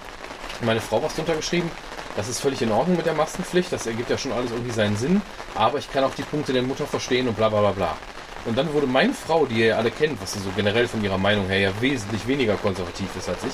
meine 0.62 0.82
Frau 0.82 1.02
was 1.02 1.16
drunter 1.16 1.36
geschrieben. 1.36 1.70
Das 2.16 2.28
ist 2.28 2.42
völlig 2.42 2.62
in 2.62 2.72
Ordnung 2.72 2.98
mit 2.98 3.06
der 3.06 3.14
Maskenpflicht, 3.14 3.72
das 3.72 3.88
ergibt 3.88 4.10
ja 4.10 4.18
schon 4.18 4.32
alles 4.32 4.52
irgendwie 4.52 4.72
seinen 4.72 4.98
Sinn, 4.98 5.22
aber 5.56 5.78
ich 5.78 5.92
kann 5.92 6.04
auch 6.04 6.16
die 6.16 6.24
Punkte 6.24 6.54
der 6.54 6.64
Mutter 6.64 6.86
verstehen 6.86 7.28
und 7.28 7.38
bla 7.38 7.50
bla 7.50 7.62
bla 7.62 7.72
bla. 7.72 7.98
Und 8.46 8.58
dann 8.58 8.74
wurde 8.74 8.88
meine 8.88 9.14
Frau, 9.14 9.46
die 9.46 9.60
ihr 9.60 9.66
ja 9.68 9.78
alle 9.78 9.92
kennt, 9.92 10.22
was 10.22 10.34
sie 10.34 10.40
so 10.40 10.50
generell 10.56 10.88
von 10.88 11.04
ihrer 11.04 11.18
Meinung 11.18 11.48
her 11.48 11.60
ja 11.60 11.82
wesentlich 11.82 12.28
weniger 12.28 12.56
konservativ 12.56 13.08
ist 13.18 13.30
als 13.30 13.44
ich, 13.44 13.54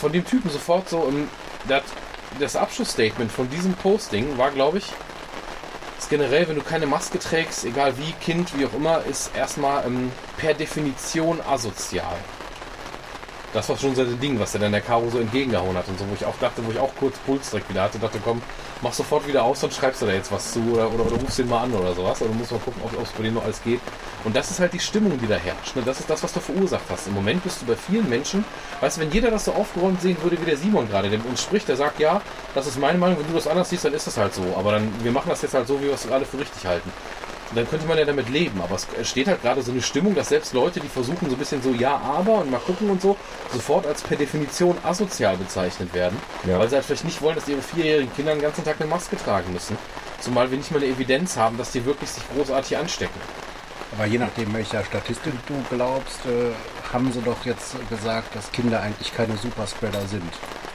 von 0.00 0.12
dem 0.12 0.24
Typen 0.24 0.50
sofort 0.50 0.88
so, 0.88 1.06
ähm, 1.08 1.28
das, 1.68 1.82
das 2.38 2.56
Abschlussstatement 2.56 3.30
von 3.30 3.50
diesem 3.50 3.74
Posting 3.74 4.38
war, 4.38 4.50
glaube 4.50 4.78
ich, 4.78 4.86
ist 5.98 6.08
generell, 6.08 6.48
wenn 6.48 6.56
du 6.56 6.62
keine 6.62 6.86
Maske 6.86 7.18
trägst, 7.18 7.64
egal 7.64 7.98
wie, 7.98 8.12
Kind, 8.12 8.56
wie 8.58 8.64
auch 8.64 8.72
immer, 8.72 9.04
ist 9.04 9.36
erstmal 9.36 9.84
ähm, 9.86 10.10
per 10.38 10.54
Definition 10.54 11.40
asozial. 11.42 12.16
Das 13.52 13.68
war 13.68 13.76
schon 13.76 13.96
so 13.96 14.04
Ding, 14.04 14.38
was 14.38 14.54
er 14.54 14.60
dann 14.60 14.70
der 14.70 14.80
Caro 14.80 15.10
so 15.10 15.18
entgegengehauen 15.18 15.76
hat 15.76 15.88
und 15.88 15.98
so, 15.98 16.08
wo 16.08 16.14
ich 16.14 16.24
auch 16.24 16.36
dachte, 16.38 16.64
wo 16.64 16.70
ich 16.70 16.78
auch 16.78 16.92
kurz 16.98 17.18
Puls 17.18 17.50
direkt 17.50 17.68
wieder 17.68 17.82
hatte, 17.82 17.98
dachte, 17.98 18.20
komm, 18.22 18.40
mach 18.80 18.92
sofort 18.92 19.26
wieder 19.26 19.42
aus 19.42 19.62
und 19.64 19.74
schreibst 19.74 20.02
du 20.02 20.06
da 20.06 20.12
jetzt 20.12 20.30
was 20.30 20.52
zu 20.52 20.60
oder, 20.72 20.90
oder, 20.92 21.06
oder 21.06 21.16
rufst 21.16 21.38
ihn 21.40 21.48
mal 21.48 21.64
an 21.64 21.72
oder 21.72 21.92
sowas. 21.94 22.22
Oder 22.22 22.32
musst 22.32 22.52
mal 22.52 22.60
gucken, 22.60 22.80
ob 22.84 23.02
es 23.02 23.10
bei 23.10 23.24
denen 23.24 23.34
noch 23.34 23.44
alles 23.44 23.60
geht. 23.62 23.80
Und 24.24 24.36
das 24.36 24.50
ist 24.50 24.60
halt 24.60 24.72
die 24.72 24.78
Stimmung, 24.78 25.18
die 25.18 25.26
da 25.26 25.36
herrscht. 25.36 25.74
Ne? 25.74 25.82
Das 25.84 25.98
ist 25.98 26.08
das, 26.08 26.22
was 26.22 26.32
du 26.32 26.40
verursacht 26.40 26.84
hast. 26.90 27.08
Im 27.08 27.14
Moment 27.14 27.42
bist 27.42 27.62
du 27.62 27.66
bei 27.66 27.74
vielen 27.74 28.08
Menschen, 28.08 28.44
weißt 28.80 28.96
du, 28.96 29.00
wenn 29.00 29.10
jeder 29.10 29.30
das 29.30 29.46
so 29.46 29.52
aufgeräumt 29.52 30.00
sehen 30.00 30.16
würde 30.22 30.40
wie 30.40 30.44
der 30.44 30.56
Simon 30.56 30.88
gerade, 30.88 31.08
der 31.08 31.18
mit 31.18 31.28
uns 31.28 31.42
spricht, 31.42 31.68
der 31.68 31.76
sagt, 31.76 31.98
ja, 31.98 32.20
das 32.54 32.66
ist 32.66 32.78
meine 32.78 32.98
Meinung, 32.98 33.18
wenn 33.18 33.26
du 33.26 33.32
das 33.34 33.46
anders 33.46 33.70
siehst, 33.70 33.84
dann 33.84 33.94
ist 33.94 34.06
das 34.06 34.16
halt 34.16 34.34
so. 34.34 34.44
Aber 34.56 34.72
dann, 34.72 34.92
wir 35.02 35.12
machen 35.12 35.28
das 35.28 35.42
jetzt 35.42 35.54
halt 35.54 35.66
so, 35.66 35.80
wie 35.80 35.86
wir 35.86 35.94
es 35.94 36.06
gerade 36.06 36.24
für 36.24 36.38
richtig 36.38 36.66
halten. 36.66 36.92
Und 37.50 37.56
dann 37.56 37.68
könnte 37.68 37.86
man 37.86 37.98
ja 37.98 38.04
damit 38.04 38.28
leben. 38.28 38.60
Aber 38.62 38.76
es 38.76 38.86
steht 39.08 39.26
halt 39.26 39.42
gerade 39.42 39.62
so 39.62 39.72
eine 39.72 39.82
Stimmung, 39.82 40.14
dass 40.14 40.28
selbst 40.28 40.54
Leute, 40.54 40.80
die 40.80 40.88
versuchen 40.88 41.28
so 41.28 41.34
ein 41.34 41.38
bisschen 41.38 41.62
so, 41.62 41.70
ja, 41.70 41.96
aber 41.96 42.38
und 42.38 42.50
mal 42.50 42.60
gucken 42.60 42.90
und 42.90 43.02
so, 43.02 43.16
sofort 43.52 43.86
als 43.86 44.02
per 44.02 44.16
Definition 44.16 44.76
asozial 44.84 45.36
bezeichnet 45.36 45.92
werden. 45.92 46.16
Ja. 46.46 46.58
Weil 46.58 46.68
sie 46.68 46.76
halt 46.76 46.84
vielleicht 46.84 47.04
nicht 47.04 47.20
wollen, 47.22 47.34
dass 47.34 47.48
ihre 47.48 47.62
vierjährigen 47.62 48.14
Kinder 48.14 48.32
den 48.32 48.42
ganzen 48.42 48.64
Tag 48.64 48.76
eine 48.80 48.88
Maske 48.88 49.16
tragen 49.16 49.52
müssen. 49.52 49.76
Zumal 50.20 50.50
wir 50.50 50.58
nicht 50.58 50.70
mal 50.70 50.78
eine 50.78 50.86
Evidenz 50.86 51.36
haben, 51.36 51.58
dass 51.58 51.72
die 51.72 51.84
wirklich 51.84 52.10
sich 52.10 52.22
großartig 52.34 52.76
anstecken. 52.76 53.20
Aber 53.96 54.06
je 54.06 54.18
nachdem, 54.18 54.54
welcher 54.54 54.84
Statistik 54.84 55.32
du 55.46 55.54
glaubst, 55.74 56.24
äh, 56.26 56.52
haben 56.92 57.12
sie 57.12 57.22
doch 57.22 57.44
jetzt 57.44 57.74
gesagt, 57.88 58.36
dass 58.36 58.52
Kinder 58.52 58.80
eigentlich 58.80 59.12
keine 59.12 59.36
Superspreader 59.36 60.06
sind. 60.06 60.32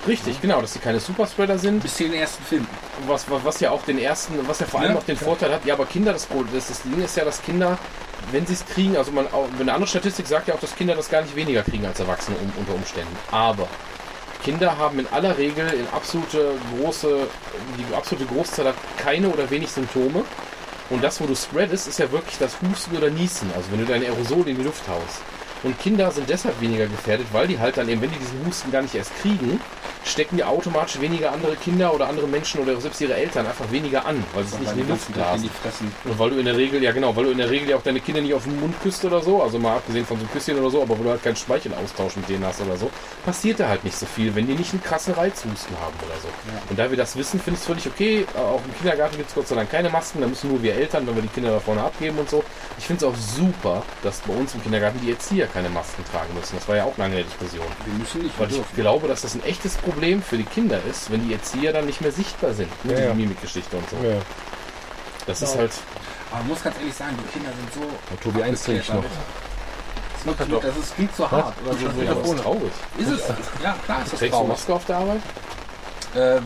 Richtig, 0.08 0.40
genau, 0.42 0.62
dass 0.62 0.74
sie 0.74 0.80
keine 0.80 1.00
Superspreader 1.00 1.58
sind. 1.58 1.82
Bis 1.82 1.96
zu 1.96 2.04
den 2.04 2.14
ersten 2.14 2.44
Film. 2.44 2.68
was, 3.08 3.30
was, 3.30 3.44
was 3.44 3.60
ja 3.60 3.72
auch 3.72 3.84
den 3.84 3.98
ersten, 4.00 4.36
was 4.48 4.60
ja 4.60 4.66
vor 4.68 4.80
allem 4.82 4.92
Ja. 4.94 4.98
auch 5.00 5.04
den 5.04 5.18
Vorteil 5.18 5.52
hat, 5.54 5.66
ja, 5.66 5.74
aber 5.74 5.86
Kinder, 5.86 6.14
das, 6.14 6.28
das, 6.54 6.68
das 6.68 6.82
Ding 6.84 7.04
ist 7.04 7.18
ja, 7.18 7.26
dass 7.26 7.42
Kinder, 7.42 7.78
wenn 8.32 8.46
sie 8.46 8.54
es 8.54 8.66
kriegen, 8.66 8.96
also 8.98 9.12
man, 9.12 9.28
auch- 9.34 9.48
eine 9.60 9.74
andere 9.74 9.88
Statistik 9.88 10.28
sagt 10.28 10.48
ja 10.48 10.54
auch, 10.54 10.60
dass 10.60 10.76
Kinder 10.76 10.96
das 10.96 11.10
gar 11.10 11.22
nicht 11.22 11.36
weniger 11.36 11.64
kriegen 11.64 11.86
als 11.86 12.00
Erwachsene 12.00 12.38
um, 12.38 12.52
unter 12.58 12.74
Umständen. 12.76 13.16
Aber 13.32 13.68
Kinder 14.44 14.78
haben 14.78 15.00
in 15.00 15.08
aller 15.12 15.38
Regel 15.38 15.68
in 15.74 15.88
absolute 15.92 16.52
große, 16.78 17.28
die 17.80 17.96
absolute 17.96 18.28
Großzahl 18.32 18.68
hat 18.68 18.76
keine 18.98 19.28
oder 19.30 19.50
wenig 19.50 19.72
Symptome. 19.72 20.24
Und 20.92 21.04
das, 21.04 21.20
wo 21.20 21.26
du 21.26 21.36
spreadest, 21.36 21.88
ist 21.88 21.98
ja 21.98 22.12
wirklich 22.12 22.38
das 22.38 22.58
Husten 22.62 22.96
oder 22.96 23.10
Niesen, 23.10 23.50
also 23.56 23.72
wenn 23.72 23.80
du 23.80 23.86
deine 23.86 24.06
Aerosole 24.06 24.52
in 24.52 24.58
die 24.58 24.64
Luft 24.64 24.88
haust. 24.88 25.18
Und 25.64 25.80
Kinder 25.80 26.12
sind 26.12 26.30
deshalb 26.30 26.62
weniger 26.62 26.86
gefährdet, 26.86 27.26
weil 27.32 27.48
die 27.48 27.58
halt 27.60 27.78
dann 27.78 27.90
eben, 27.90 28.02
wenn 28.02 28.12
die 28.12 28.20
diesen 28.20 28.46
Husten 28.46 28.72
gar 28.72 28.84
nicht 28.84 28.94
erst 28.94 29.10
kriegen, 29.20 29.60
stecken 30.06 30.38
die 30.38 30.44
automatisch 30.44 31.02
weniger 31.02 31.32
andere 31.32 31.56
Kinder 31.56 31.94
oder 31.94 32.08
andere 32.08 32.28
Menschen 32.28 32.62
oder 32.62 32.80
selbst 32.80 33.02
ihre 33.02 33.16
Eltern 33.16 33.46
einfach 33.48 33.70
weniger 33.72 34.06
an, 34.06 34.24
weil 34.34 34.44
sie 34.44 34.56
es 34.56 34.60
nicht 34.60 34.72
in 34.72 34.78
die 34.86 34.92
Luft 34.92 35.12
blasen. 35.12 35.50
Und 36.04 36.20
weil 36.20 36.30
du 36.30 36.38
in 36.38 36.46
der 36.46 36.56
Regel, 36.56 36.82
ja 36.84 36.92
genau, 36.92 37.16
weil 37.16 37.26
du 37.26 37.32
in 37.32 37.40
der 37.40 37.50
Regel 37.50 37.70
ja 37.70 37.76
auch 37.76 37.82
deine 37.82 38.00
Kinder 38.00 38.22
nicht 38.22 38.34
auf 38.34 38.44
den 38.44 38.60
Mund 38.60 38.76
küsst 38.82 39.04
oder 39.04 39.22
so, 39.22 39.42
also 39.42 39.58
mal 39.58 39.78
abgesehen 39.78 40.06
von 40.06 40.18
so 40.18 40.24
einem 40.24 40.32
Küsschen 40.32 40.60
oder 40.60 40.70
so, 40.70 40.82
aber 40.82 40.98
wo 40.98 41.04
du 41.04 41.10
halt 41.10 41.24
keinen 41.24 41.36
Speichelaustausch 41.36 42.18
mit 42.18 42.30
denen 42.30 42.46
hast 42.46 42.62
oder 42.62 42.78
so, 42.78 42.92
passiert 43.26 43.60
da 43.60 43.68
halt 43.68 43.84
nicht 43.84 43.98
so 43.98 44.06
viel, 44.06 44.34
wenn 44.36 44.46
die 44.46 44.54
nicht 44.54 44.72
einen 44.74 44.84
krassen 44.84 45.14
Reizhusten 45.16 45.76
haben 45.82 45.96
oder 46.06 46.20
so. 46.22 46.28
Und 46.70 46.78
da 46.78 46.90
wir 46.90 46.98
das 46.98 47.16
wissen, 47.16 47.40
finde 47.40 47.58
ich 47.58 47.62
es 47.62 47.66
völlig 47.66 47.88
okay. 47.88 48.26
Auch 48.36 48.62
im 48.64 48.78
Kindergarten 48.78 49.18
gibt 49.18 49.30
es 49.30 49.36
Gott 49.36 49.48
sei 49.48 49.56
Dank 49.56 49.72
keine 49.72 49.90
Masken, 49.90 50.22
da 50.22 50.28
müssen 50.28 50.50
nur 50.50 50.62
wir 50.62 50.76
Eltern, 50.76 51.08
wenn 51.08 51.16
wir 51.16 51.24
die 51.24 51.30
Kinder 51.30 51.52
da 51.52 51.60
vorne 51.60 51.82
abgeben 51.82 52.20
und 52.20 52.30
so. 52.30 52.44
Ich 52.78 52.86
finde 52.88 53.06
es 53.06 53.12
auch 53.12 53.18
super, 53.18 53.84
dass 54.04 54.20
bei 54.20 54.34
uns 54.34 54.54
im 54.54 54.62
Kindergarten 54.62 55.00
die 55.02 55.12
Erzieher 55.12 55.48
keine 55.48 55.70
Masken 55.70 56.04
tragen 56.12 56.34
müssen. 56.34 56.58
Das 56.58 56.68
war 56.68 56.76
ja 56.76 56.84
auch 56.84 56.98
lange 56.98 57.16
eine 57.16 57.24
Diskussion. 57.24 57.66
Wir 57.86 57.94
müssen 57.94 58.22
nicht 58.24 58.38
Weil 58.38 58.50
ich 58.50 58.56
dürfen. 58.58 58.76
glaube, 58.76 59.08
dass 59.08 59.22
das 59.22 59.34
ein 59.36 59.44
echtes 59.46 59.76
Problem 59.76 60.22
für 60.22 60.38
die 60.38 60.44
Kinder 60.44 60.80
ist, 60.90 61.10
wenn 61.10 61.26
die 61.26 61.34
Erzieher 61.34 61.72
dann 61.72 61.86
nicht 61.86 62.02
mehr 62.02 62.12
sichtbar 62.12 62.54
sind. 62.54 62.70
Ne, 62.84 62.92
Ja, 62.92 62.98
diese 62.98 63.08
ja. 63.10 63.14
Mimikgeschichte 63.14 63.78
und 63.78 63.90
so. 63.90 63.96
Ja. 64.06 64.16
Das 65.26 65.42
ist 65.42 65.54
Ja. 65.54 65.60
halt. 65.62 65.72
Aber 66.32 66.40
man 66.40 66.48
muss 66.50 66.64
ganz 66.64 66.76
ehrlich 66.80 66.94
sagen, 66.96 67.18
die 67.18 67.32
Kinder 67.32 67.52
sind 67.56 67.74
so. 67.74 67.82
Und 68.12 68.22
Tobi, 68.22 68.44
eins 68.44 68.62
trinke 68.64 68.82
ich 68.82 68.90
noch. 68.90 69.04
Das, 69.04 70.34
ist 70.34 70.40
wirklich- 70.50 70.62
das 70.62 70.78
ist, 70.78 70.96
klingt 70.96 71.16
so 71.16 71.32
hart. 71.32 71.54
Oder 71.64 71.74
so, 71.78 71.80
so, 71.80 72.02
Ja, 72.02 72.14
das 72.14 72.30
ist 72.30 72.44
traurig. 72.44 72.72
Ist 72.98 73.08
es? 73.10 73.22
Ja, 73.64 73.76
klar 73.86 74.02
ist 74.04 74.12
das 74.12 74.20
Trägst 74.20 74.22
du 74.22 74.28
traurig. 74.38 74.48
Maske 74.50 74.74
auf 74.74 74.86
der 74.86 74.98
Arbeit? 74.98 75.22
Ähm, 76.18 76.44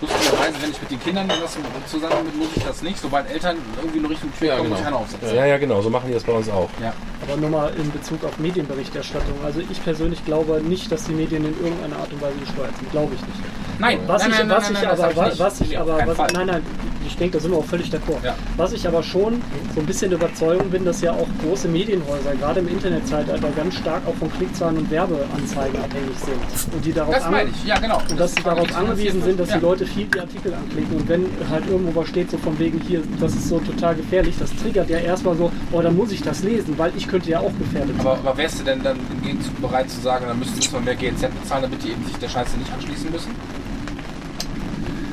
lustigerweise, 0.00 0.60
wenn 0.60 0.70
ich 0.70 0.80
mit 0.82 0.90
den 0.90 1.00
Kindern 1.00 1.28
das 1.28 1.56
zusammen 1.90 2.26
bin, 2.30 2.38
muss 2.38 2.48
ich 2.54 2.64
das 2.64 2.82
nicht. 2.82 2.98
Sobald 3.00 3.30
Eltern 3.30 3.56
irgendwie 3.78 3.98
in 3.98 4.06
Richtung 4.06 4.30
Tür 4.38 4.48
Ja, 4.48 4.56
kommen, 4.56 4.64
genau. 4.68 4.74
muss 4.74 4.80
ich 4.80 4.86
einen 4.86 4.96
aufsetzen. 4.96 5.36
Ja, 5.36 5.46
ja, 5.46 5.58
genau, 5.58 5.80
so 5.80 5.90
machen 5.90 6.08
die 6.08 6.14
das 6.14 6.24
bei 6.24 6.32
uns 6.32 6.48
auch. 6.48 6.68
Ja. 6.82 6.92
Aber 7.22 7.36
nur 7.36 7.50
mal 7.50 7.72
in 7.74 7.90
Bezug 7.90 8.22
auf 8.24 8.38
Medienberichterstattung. 8.38 9.34
Also 9.44 9.60
ich 9.60 9.82
persönlich 9.82 10.24
glaube 10.24 10.60
nicht, 10.62 10.92
dass 10.92 11.04
die 11.04 11.12
Medien 11.12 11.44
in 11.44 11.58
irgendeiner 11.62 11.96
Art 11.96 12.12
und 12.12 12.20
Weise 12.20 12.36
gesteuert 12.38 12.76
sind. 12.78 12.90
Glaube 12.90 13.14
ich 13.14 13.20
nicht. 13.20 13.40
Nein, 13.78 13.98
Was 14.06 14.22
nein, 14.22 14.30
ich, 14.30 14.38
nein, 14.38 14.48
was 14.48 14.70
nein, 14.70 14.82
ich 14.82 14.88
aber, 14.88 15.02
hab 15.02 15.16
wa- 15.16 15.26
nicht. 15.26 15.38
was 15.38 15.60
ich 15.60 15.78
aber, 15.78 16.06
was, 16.06 16.32
nein, 16.32 16.46
nein, 16.46 16.62
ich 17.06 17.16
denke, 17.16 17.36
da 17.36 17.42
sind 17.42 17.52
wir 17.52 17.58
auch 17.58 17.64
völlig 17.64 17.88
d'accord. 17.88 18.22
Ja. 18.24 18.34
Was 18.56 18.72
ich 18.72 18.86
aber 18.86 19.02
schon 19.02 19.40
so 19.74 19.80
ein 19.80 19.86
bisschen 19.86 20.10
der 20.10 20.18
Überzeugung 20.18 20.68
bin, 20.70 20.84
dass 20.84 21.00
ja 21.00 21.12
auch 21.12 21.28
große 21.42 21.68
Medienhäuser, 21.68 22.34
gerade 22.34 22.60
im 22.60 22.68
Internetzeitalter, 22.68 23.48
ganz 23.56 23.74
stark 23.76 24.02
auch 24.06 24.14
von 24.16 24.30
Klickzahlen 24.32 24.78
und 24.78 24.90
Werbeanzeigen 24.90 25.78
abhängig 25.80 26.16
sind. 26.18 26.74
Und 26.74 26.84
die 26.84 26.92
darauf 26.92 27.14
Das 27.14 27.30
meine 27.30 27.50
ich, 27.50 27.64
ja 27.64 27.78
genau. 27.78 28.00
und 28.08 28.18
dass 28.18 28.34
sie 28.34 28.42
darauf 28.42 28.74
angewiesen 28.76 29.22
sind, 29.22 29.38
dass 29.38 29.50
ja. 29.50 29.56
die 29.56 29.62
Leute 29.62 29.86
viel 29.86 30.06
die 30.06 30.20
Artikel 30.20 30.52
anklicken. 30.54 30.96
Und 30.96 31.08
wenn 31.08 31.26
halt 31.50 31.68
irgendwo 31.68 32.00
was 32.00 32.08
steht, 32.08 32.30
so 32.30 32.38
von 32.38 32.58
wegen 32.58 32.80
hier, 32.80 33.02
das 33.20 33.34
ist 33.34 33.48
so 33.48 33.58
total 33.60 33.94
gefährlich, 33.94 34.34
das 34.38 34.54
triggert 34.56 34.90
ja 34.90 34.98
erstmal 34.98 35.36
so, 35.36 35.50
oh, 35.72 35.80
dann 35.80 35.96
muss 35.96 36.10
ich 36.12 36.22
das 36.22 36.42
lesen, 36.42 36.76
weil 36.78 36.92
ich 36.96 37.06
könnte 37.08 37.30
ja 37.30 37.40
auch 37.40 37.52
gefährdet 37.58 37.96
sein. 37.96 38.06
Aber, 38.06 38.18
aber 38.18 38.36
wärst 38.36 38.60
du 38.60 38.64
denn 38.64 38.82
dann 38.82 38.96
im 39.12 39.22
Gegenzug 39.22 39.60
bereit 39.60 39.88
zu 39.90 40.00
sagen, 40.00 40.24
dann 40.26 40.38
müssten 40.38 40.60
wir 40.72 40.80
mehr 40.80 40.94
GNZ 40.94 41.28
bezahlen, 41.40 41.62
damit 41.62 41.82
die 41.82 41.90
eben 41.90 42.04
sich 42.04 42.16
der 42.16 42.28
Scheiße 42.28 42.56
nicht 42.58 42.72
anschließen 42.72 43.10
müssen? 43.10 43.30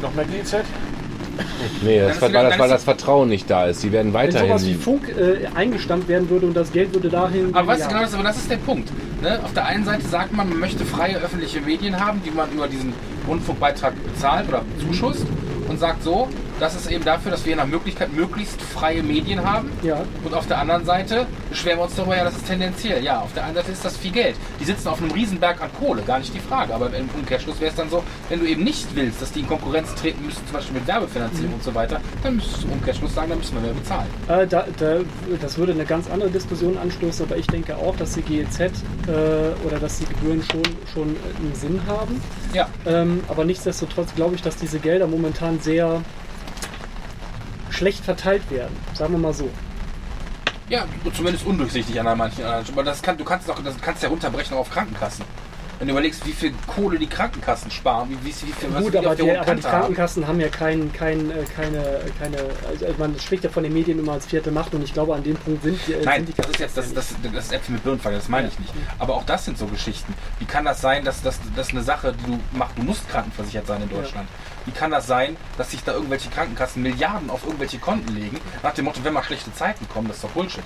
Noch 0.04 0.14
mehr 0.14 0.26
GZ? 0.26 0.58
Nee, 1.82 2.00
das, 2.02 2.12
ist 2.16 2.22
weil, 2.22 2.30
wieder- 2.30 2.44
das, 2.44 2.60
weil 2.60 2.66
ist- 2.66 2.72
das 2.74 2.84
Vertrauen 2.84 3.30
nicht 3.30 3.50
da 3.50 3.66
ist. 3.66 3.82
Die 3.82 3.92
werden 3.92 4.14
Wenn 4.14 4.32
sowas 4.32 4.66
wie 4.66 4.76
weiterhin. 4.76 4.80
Funk 4.82 5.02
äh, 5.18 5.48
eingestampft 5.58 6.08
werden 6.10 6.30
würde 6.30 6.46
und 6.46 6.56
das 6.56 6.72
Geld 6.72 6.94
würde 6.94 7.10
dahin 7.10 7.56
Aber 7.56 7.68
weißt 7.68 7.82
ja. 7.82 7.88
du, 7.88 7.94
genau 7.94 8.04
das, 8.06 8.14
aber 8.14 8.24
das 8.24 8.38
ist 8.38 8.52
der 8.52 8.58
Punkt. 8.58 8.90
Ne? 9.22 9.40
Auf 9.44 9.54
der 9.54 9.66
einen 9.66 9.84
Seite 9.86 10.06
sagt 10.08 10.34
man, 10.34 10.50
man 10.50 10.60
möchte 10.60 10.86
freie 10.86 11.16
öffentliche 11.18 11.62
Medien 11.62 12.00
haben, 12.00 12.22
die 12.24 12.30
man 12.32 12.52
über 12.52 12.68
diesen 12.68 12.94
Rundfunkbeitrag 13.28 13.94
bezahlt 14.04 14.48
oder 14.50 14.62
zuschusst 14.86 15.26
und 15.70 15.80
sagt 15.80 16.04
so, 16.04 16.28
das 16.60 16.76
ist 16.76 16.90
eben 16.90 17.04
dafür, 17.04 17.32
dass 17.32 17.46
wir 17.46 17.56
nach 17.56 17.66
Möglichkeit 17.68 18.14
möglichst 18.14 18.62
freie 18.62 19.04
Medien 19.04 19.44
haben. 19.44 19.72
Ja. 19.82 20.04
Und 20.24 20.34
auf 20.34 20.48
der 20.48 20.60
anderen 20.60 20.86
Seite 20.86 21.26
beschweren 21.50 21.80
wir 21.80 21.84
uns 21.84 21.96
darüber, 21.96 22.16
ja, 22.18 22.24
das 22.24 22.36
ist 22.36 22.48
tendenziell. 22.48 23.04
Ja, 23.04 23.20
auf 23.22 23.34
der 23.34 23.46
einen 23.46 23.56
Seite 23.56 23.72
ist 23.72 23.84
das 23.84 23.98
viel 23.98 24.12
Geld. 24.12 24.36
Die 24.60 24.66
sitzen 24.66 24.88
auf 24.88 25.02
einem 25.02 25.12
Riesenberg 25.12 25.62
an 25.62 25.70
Kohle, 25.80 26.02
gar 26.04 26.20
nicht 26.20 26.34
die 26.34 26.40
Frage. 26.40 26.74
Aber 26.74 26.88
im 26.94 27.10
Umkehrschluss 27.14 27.60
wäre 27.60 27.72
es 27.72 27.76
dann 27.76 27.90
so, 27.90 28.04
wenn 28.30 28.40
du 28.40 28.46
eben 28.46 28.64
nicht 28.64 28.88
willst, 28.96 29.22
dass 29.22 29.32
die 29.32 29.42
in 29.42 29.48
Konkurrenz 29.48 29.94
treten 29.96 30.26
müssen, 30.26 30.46
zum 30.46 30.54
Beispiel 30.54 30.76
mit 30.76 30.88
Werbefinanzierung 30.88 31.54
und 31.56 31.64
so 31.64 31.74
weiter, 31.76 32.00
dann 32.24 32.36
müsstest 32.36 32.64
du 32.64 32.68
im 32.68 32.74
Umkehrschluss 32.74 33.14
sagen, 33.14 33.30
dann 33.30 33.40
müssen 33.40 33.56
wir 33.56 33.62
mehr 33.62 33.74
bezahlen. 33.74 34.08
Äh, 34.28 34.48
da, 34.48 34.66
da, 34.78 34.98
das 35.42 35.58
würde 35.58 35.74
eine 35.74 35.86
ganz 35.86 36.10
andere 36.10 36.30
Diskussion 36.30 36.78
anstoßen, 36.78 37.26
aber 37.26 37.38
ich 37.38 37.48
denke 37.48 37.76
auch, 37.76 37.96
dass 37.98 38.14
die 38.14 38.22
GEZ 38.22 38.60
äh, 38.60 38.72
oder 39.66 39.80
dass 39.80 40.00
die 40.00 40.06
Gebühren 40.06 40.42
schon, 40.44 40.64
schon 40.94 41.16
einen 41.40 41.56
Sinn 41.56 41.82
haben. 41.88 42.22
Ja, 42.54 42.68
Ähm, 42.86 43.24
aber 43.28 43.46
nichtsdestotrotz 43.46 44.14
glaube 44.16 44.36
ich, 44.36 44.42
dass 44.42 44.56
diese 44.58 44.80
Gelder 44.80 45.08
momentan 45.08 45.60
sehr 45.60 46.02
schlecht 47.74 48.04
verteilt 48.06 48.50
werden. 48.50 48.76
Sagen 48.94 49.14
wir 49.14 49.20
mal 49.20 49.34
so. 49.34 49.50
Ja, 50.70 50.86
zumindest 51.16 51.46
undurchsichtig 51.46 52.00
an 52.00 52.18
manchen 52.18 52.46
anderen. 52.46 52.66
Aber 52.74 52.84
das 52.84 53.02
kann, 53.02 53.18
du 53.18 53.24
kannst 53.26 53.50
doch, 53.50 53.62
das 53.64 53.76
kannst 53.82 54.02
ja 54.04 54.10
runterbrechen 54.10 54.56
auf 54.56 54.70
Krankenkassen. 54.72 55.26
Wenn 55.80 55.88
du 55.88 55.94
überlegst, 55.94 56.26
wie 56.26 56.32
viel 56.32 56.54
Kohle 56.68 56.98
die 56.98 57.08
Krankenkassen 57.08 57.70
sparen, 57.70 58.10
wie, 58.10 58.18
wie, 58.24 58.28
wie 58.30 58.32
viel 58.54 58.74
was 58.74 58.84
Gut, 58.84 58.96
aber 58.96 59.16
die, 59.16 59.24
aber 59.24 59.32
die 59.32 59.46
Kante 59.46 59.68
haben. 59.68 59.80
Krankenkassen 59.80 60.28
haben 60.28 60.40
ja 60.40 60.48
kein, 60.48 60.94
kein, 60.94 61.30
äh, 61.32 61.44
keine, 61.58 62.00
keine, 62.20 62.38
also 62.70 62.86
man 62.98 63.20
spricht 63.20 63.44
ja 63.44 63.50
von 63.50 63.64
den 63.64 63.74
Medien 63.74 64.00
immer 64.00 64.14
als 64.14 64.28
vierte 64.28 64.52
Macht 64.52 64.74
und 64.74 64.84
ich 64.84 64.94
glaube, 64.94 65.14
an 65.16 65.24
dem 65.24 65.36
Punkt 65.36 65.64
sind, 65.64 65.78
die- 65.88 65.94
äh, 65.94 66.06
Nein, 66.06 66.26
sind 66.26 66.38
die 66.38 66.42
das 66.42 66.52
ist 66.52 66.60
jetzt 66.60 66.78
das, 66.78 66.94
das, 66.94 67.08
das 67.34 67.46
ist 67.46 67.54
Äpfel 67.54 67.74
mit 67.74 67.84
Birnenfall, 67.84 68.14
das 68.14 68.30
meine 68.30 68.48
ich 68.48 68.58
nicht. 68.60 68.72
Aber 69.00 69.16
auch 69.16 69.26
das 69.26 69.44
sind 69.46 69.58
so 69.58 69.66
Geschichten. 69.66 70.14
Wie 70.40 70.46
kann 70.46 70.64
das 70.64 70.80
sein, 70.80 71.04
dass 71.04 71.22
das, 71.22 71.40
eine 71.72 71.82
Sache, 71.84 72.14
die 72.14 72.32
du 72.32 72.40
machst? 72.58 72.78
Du 72.78 72.84
musst 72.84 73.10
krankenversichert 73.10 73.68
sein 73.68 73.82
in 73.82 73.90
Deutschland. 73.90 74.30
Wie 74.66 74.72
kann 74.72 74.92
das 74.92 75.08
sein, 75.08 75.36
dass 75.58 75.72
sich 75.72 75.84
da 75.84 75.94
irgendwelche 75.94 76.30
Krankenkassen 76.30 76.82
Milliarden 76.82 77.30
auf 77.30 77.44
irgendwelche 77.46 77.80
Konten 77.80 78.14
legen, 78.16 78.40
nach 78.62 78.74
dem 78.74 78.86
Motto, 78.86 79.00
wenn 79.04 79.14
mal 79.14 79.24
schlechte 79.24 79.54
Zeiten 79.54 79.88
kommen, 79.90 80.08
das 80.08 80.18
ist 80.18 80.24
doch 80.24 80.30
Bullshit. 80.32 80.64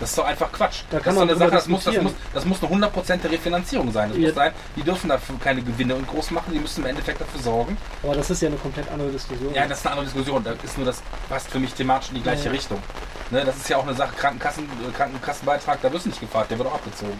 Das 0.00 0.10
ist 0.10 0.18
doch 0.18 0.24
einfach 0.24 0.50
Quatsch. 0.50 0.82
Da 0.90 0.98
das 0.98 1.06
ist 1.06 1.14
doch 1.14 1.22
eine 1.22 1.36
Sache, 1.36 1.50
das 1.52 1.68
muss, 1.68 1.84
das, 1.84 1.96
muss, 2.02 2.12
das 2.34 2.44
muss 2.44 2.60
eine 2.60 2.70
hundertprozentige 2.70 3.32
Refinanzierung 3.34 3.92
sein. 3.92 4.08
Das 4.08 4.18
Ja. 4.18 4.26
muss 4.26 4.34
sein, 4.34 4.52
die 4.74 4.82
dürfen 4.82 5.08
dafür 5.08 5.36
keine 5.38 5.62
Gewinne 5.62 5.94
und 5.94 6.08
groß 6.08 6.32
machen, 6.32 6.52
die 6.52 6.58
müssen 6.58 6.80
im 6.82 6.86
Endeffekt 6.90 7.20
dafür 7.20 7.40
sorgen. 7.40 7.76
Aber 8.02 8.16
das 8.16 8.28
ist 8.28 8.42
ja 8.42 8.48
eine 8.48 8.56
komplett 8.56 8.90
andere 8.90 9.10
Diskussion. 9.10 9.54
Ja, 9.54 9.64
das 9.68 9.78
ist 9.78 9.86
eine 9.86 9.92
andere 9.92 10.06
Diskussion. 10.06 10.42
Da 10.42 10.52
ist 10.60 10.76
nur 10.76 10.86
das 10.86 11.00
passt 11.28 11.48
für 11.48 11.60
mich 11.60 11.72
thematisch 11.74 12.08
in 12.08 12.16
die 12.16 12.22
gleiche 12.22 12.46
Ja. 12.46 12.50
Richtung. 12.50 12.82
Ne, 13.30 13.44
das 13.44 13.56
ist 13.58 13.68
ja 13.68 13.76
auch 13.76 13.84
eine 13.86 13.94
Sache, 13.94 14.12
Krankenkassen, 14.16 14.64
äh, 14.64 14.92
Krankenkassenbeitrag, 14.92 15.80
da 15.80 15.92
wirst 15.92 16.06
du 16.06 16.08
nicht 16.10 16.20
gefragt, 16.20 16.50
der 16.50 16.58
wird 16.58 16.68
auch 16.68 16.74
abgezogen. 16.74 17.18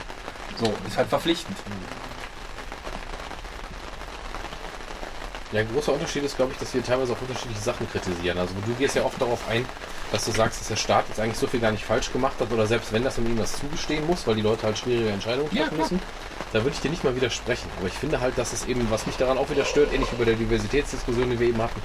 So, 0.58 0.74
ist 0.88 0.96
halt 0.96 1.08
verpflichtend. 1.08 1.56
Ja, 5.52 5.60
ein 5.60 5.68
großer 5.72 5.92
Unterschied 5.92 6.24
ist, 6.24 6.36
glaube 6.36 6.52
ich, 6.52 6.58
dass 6.58 6.72
wir 6.72 6.82
teilweise 6.82 7.12
auch 7.12 7.20
unterschiedliche 7.20 7.60
Sachen 7.60 7.86
kritisieren. 7.90 8.38
Also 8.38 8.54
du 8.66 8.72
gehst 8.74 8.96
ja 8.96 9.04
oft 9.04 9.20
darauf 9.20 9.46
ein, 9.48 9.66
dass 10.10 10.24
du 10.24 10.30
sagst, 10.30 10.60
dass 10.60 10.68
der 10.68 10.76
Staat 10.76 11.04
jetzt 11.08 11.20
eigentlich 11.20 11.36
so 11.36 11.46
viel 11.46 11.60
gar 11.60 11.72
nicht 11.72 11.84
falsch 11.84 12.10
gemacht 12.10 12.34
hat 12.40 12.50
oder 12.50 12.66
selbst 12.66 12.92
wenn 12.92 13.04
das 13.04 13.18
um 13.18 13.26
ihm 13.26 13.38
was 13.38 13.58
zugestehen 13.58 14.06
muss, 14.06 14.26
weil 14.26 14.34
die 14.36 14.40
Leute 14.42 14.62
halt 14.64 14.78
schwierige 14.78 15.10
Entscheidungen 15.10 15.48
Ja, 15.52 15.62
treffen 15.64 15.76
klar. 15.76 15.90
müssen. 15.90 16.02
Da 16.54 16.64
würde 16.64 16.70
ich 16.74 16.80
dir 16.80 16.90
nicht 16.90 17.04
mal 17.04 17.14
widersprechen. 17.14 17.68
Aber 17.78 17.86
ich 17.88 17.92
finde 17.94 18.20
halt, 18.20 18.36
dass 18.38 18.52
es 18.54 18.66
eben, 18.66 18.90
was 18.90 19.06
mich 19.06 19.16
daran 19.16 19.36
auch 19.36 19.50
wieder 19.50 19.64
stört, 19.66 19.92
ähnlich 19.92 20.10
wie 20.12 20.16
bei 20.16 20.24
der 20.24 20.34
Diversitätsdiskussion, 20.34 21.30
die 21.30 21.38
wir 21.38 21.48
eben 21.48 21.62
hatten, 21.62 21.80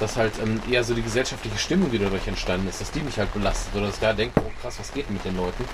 dass 0.00 0.16
halt 0.16 0.32
ähm, 0.42 0.60
eher 0.70 0.82
so 0.84 0.92
die 0.94 1.02
gesellschaftliche 1.02 1.58
Stimmung, 1.58 1.90
die 1.92 1.98
dadurch 1.98 2.26
entstanden 2.26 2.68
ist, 2.68 2.80
dass 2.80 2.90
die 2.90 3.00
mich 3.00 3.18
halt 3.18 3.32
belastet 3.32 3.74
oder 3.74 3.86
dass 3.86 3.94
ich 3.94 4.00
da 4.00 4.12
denke, 4.12 4.40
oh 4.44 4.50
krass, 4.60 4.76
was 4.78 4.92
geht 4.92 5.06
denn 5.08 5.14
mit 5.14 5.24
den 5.24 5.36
Leuten? 5.36 5.64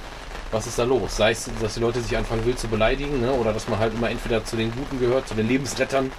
Was 0.51 0.67
ist 0.67 0.78
da 0.78 0.85
los? 0.85 1.17
Sei 1.17 1.31
es, 1.31 1.49
dass 1.62 1.75
die 1.75 1.81
Leute 1.81 2.01
sich 2.02 2.15
anfangen 2.15 2.44
wild 2.44 2.59
zu 2.59 2.69
beleidigen, 2.69 3.20
ne? 3.23 3.33
oder 3.33 3.55
dass 3.55 3.69
man 3.69 3.78
halt 3.78 3.94
immer 3.94 4.11
entweder 4.11 4.44
zu 4.44 4.57
den 4.57 4.70
Guten 4.73 5.01
gehört, 5.01 5.27
zu 5.27 5.35
den 5.35 5.49
Lebensrettern 5.49 6.12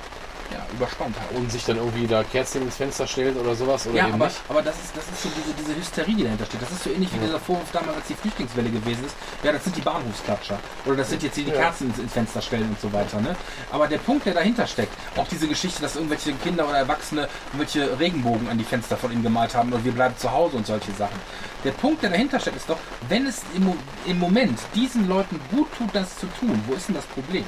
Ja, 0.51 0.65
überspannt 0.73 1.15
halt. 1.19 1.31
und 1.37 1.51
sich 1.51 1.65
dann 1.65 1.77
irgendwie 1.77 2.05
da 2.05 2.23
Kerzen 2.23 2.61
ins 2.63 2.75
Fenster 2.75 3.07
stellt 3.07 3.37
oder 3.37 3.55
sowas 3.55 3.87
oder 3.87 3.95
Ja, 3.97 4.05
eben 4.05 4.15
aber, 4.15 4.25
nicht. 4.25 4.41
aber 4.49 4.61
das, 4.61 4.75
ist, 4.75 4.95
das 4.95 5.03
ist 5.07 5.23
so 5.23 5.29
diese, 5.29 5.53
diese 5.55 5.75
Hysterie, 5.79 6.15
die 6.15 6.23
dahinter 6.23 6.45
steht. 6.45 6.61
Das 6.61 6.71
ist 6.71 6.83
so 6.83 6.89
ähnlich 6.91 7.11
wie 7.13 7.19
dieser 7.19 7.39
Vorwurf 7.39 7.71
damals, 7.71 7.97
als 7.97 8.07
die 8.07 8.13
Flüchtlingswelle 8.15 8.69
gewesen 8.69 9.05
ist. 9.05 9.15
Ja, 9.43 9.51
das 9.51 9.63
sind 9.63 9.75
die 9.75 9.81
Bahnhofsklatscher. 9.81 10.59
Oder 10.85 10.97
das 10.97 11.09
sind 11.09 11.23
jetzt 11.23 11.35
hier 11.35 11.45
die 11.45 11.51
Kerzen 11.51 11.87
ins, 11.89 11.99
ins 11.99 12.13
Fenster 12.13 12.41
stellen 12.41 12.69
und 12.69 12.79
so 12.79 12.91
weiter. 12.93 13.19
Ne? 13.21 13.35
Aber 13.71 13.87
der 13.87 13.97
Punkt, 13.99 14.25
der 14.25 14.33
dahinter 14.33 14.67
steckt, 14.67 14.93
auch 15.17 15.27
diese 15.27 15.47
Geschichte, 15.47 15.81
dass 15.81 15.95
irgendwelche 15.95 16.33
Kinder 16.33 16.67
oder 16.67 16.77
Erwachsene 16.77 17.27
irgendwelche 17.53 17.97
Regenbogen 17.99 18.49
an 18.49 18.57
die 18.57 18.63
Fenster 18.65 18.97
von 18.97 19.11
ihnen 19.11 19.23
gemalt 19.23 19.55
haben 19.55 19.71
oder 19.73 19.83
wir 19.83 19.91
bleiben 19.93 20.15
zu 20.17 20.31
Hause 20.31 20.57
und 20.57 20.67
solche 20.67 20.91
Sachen. 20.91 21.19
Der 21.63 21.71
Punkt, 21.71 22.03
der 22.03 22.09
dahinter 22.09 22.39
steckt, 22.39 22.57
ist 22.57 22.69
doch, 22.69 22.77
wenn 23.07 23.25
es 23.25 23.41
im, 23.55 23.73
im 24.05 24.19
Moment 24.19 24.59
diesen 24.75 25.07
Leuten 25.07 25.39
gut 25.49 25.67
tut, 25.77 25.89
das 25.93 26.17
zu 26.19 26.27
tun, 26.39 26.61
wo 26.67 26.73
ist 26.73 26.89
denn 26.89 26.95
das 26.95 27.05
Problem? 27.05 27.45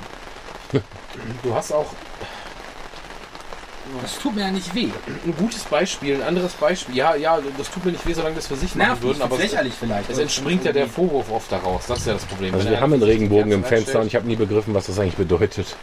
Du 1.44 1.56
hast 1.56 1.72
auch. 1.72 1.86
Das 4.02 4.18
tut 4.20 4.36
mir 4.36 4.42
ja 4.42 4.52
nicht 4.52 4.74
weh. 4.74 4.90
ein 5.26 5.36
gutes 5.38 5.64
Beispiel, 5.64 6.16
ein 6.16 6.24
anderes 6.24 6.54
Beispiel. 6.54 6.96
Ja, 6.96 7.16
ja, 7.16 7.40
das 7.58 7.70
tut 7.70 7.86
mir 7.86 7.92
nicht 7.92 8.06
weh, 8.06 8.14
solange 8.14 8.36
das 8.36 8.48
für 8.48 8.56
sich 8.56 8.76
machen 8.76 8.88
Nervt 8.90 9.02
würden, 9.04 9.22
aber 9.22 9.36
es, 9.36 9.42
lächerlich 9.44 9.74
vielleicht. 9.80 10.10
es 10.10 10.18
entspringt 10.18 10.66
ja 10.66 10.72
der 10.72 10.88
Vorwurf 10.88 11.32
oft 11.32 11.52
daraus. 11.52 11.86
Das 11.88 12.00
ist 12.00 12.08
ja 12.08 12.14
das 12.14 12.26
Problem. 12.26 12.54
Also 12.54 12.66
Wenn 12.66 12.74
wir 12.74 12.82
haben 12.82 12.94
einen 12.94 13.04
Regenbogen 13.04 13.52
im 13.52 13.62
ganz 13.62 13.68
Fenster 13.70 14.00
und 14.02 14.08
ich 14.08 14.16
habe 14.16 14.28
nie 14.28 14.36
begriffen, 14.36 14.74
was 14.74 14.88
das 14.88 14.98
eigentlich 15.00 15.16
bedeutet. 15.16 15.76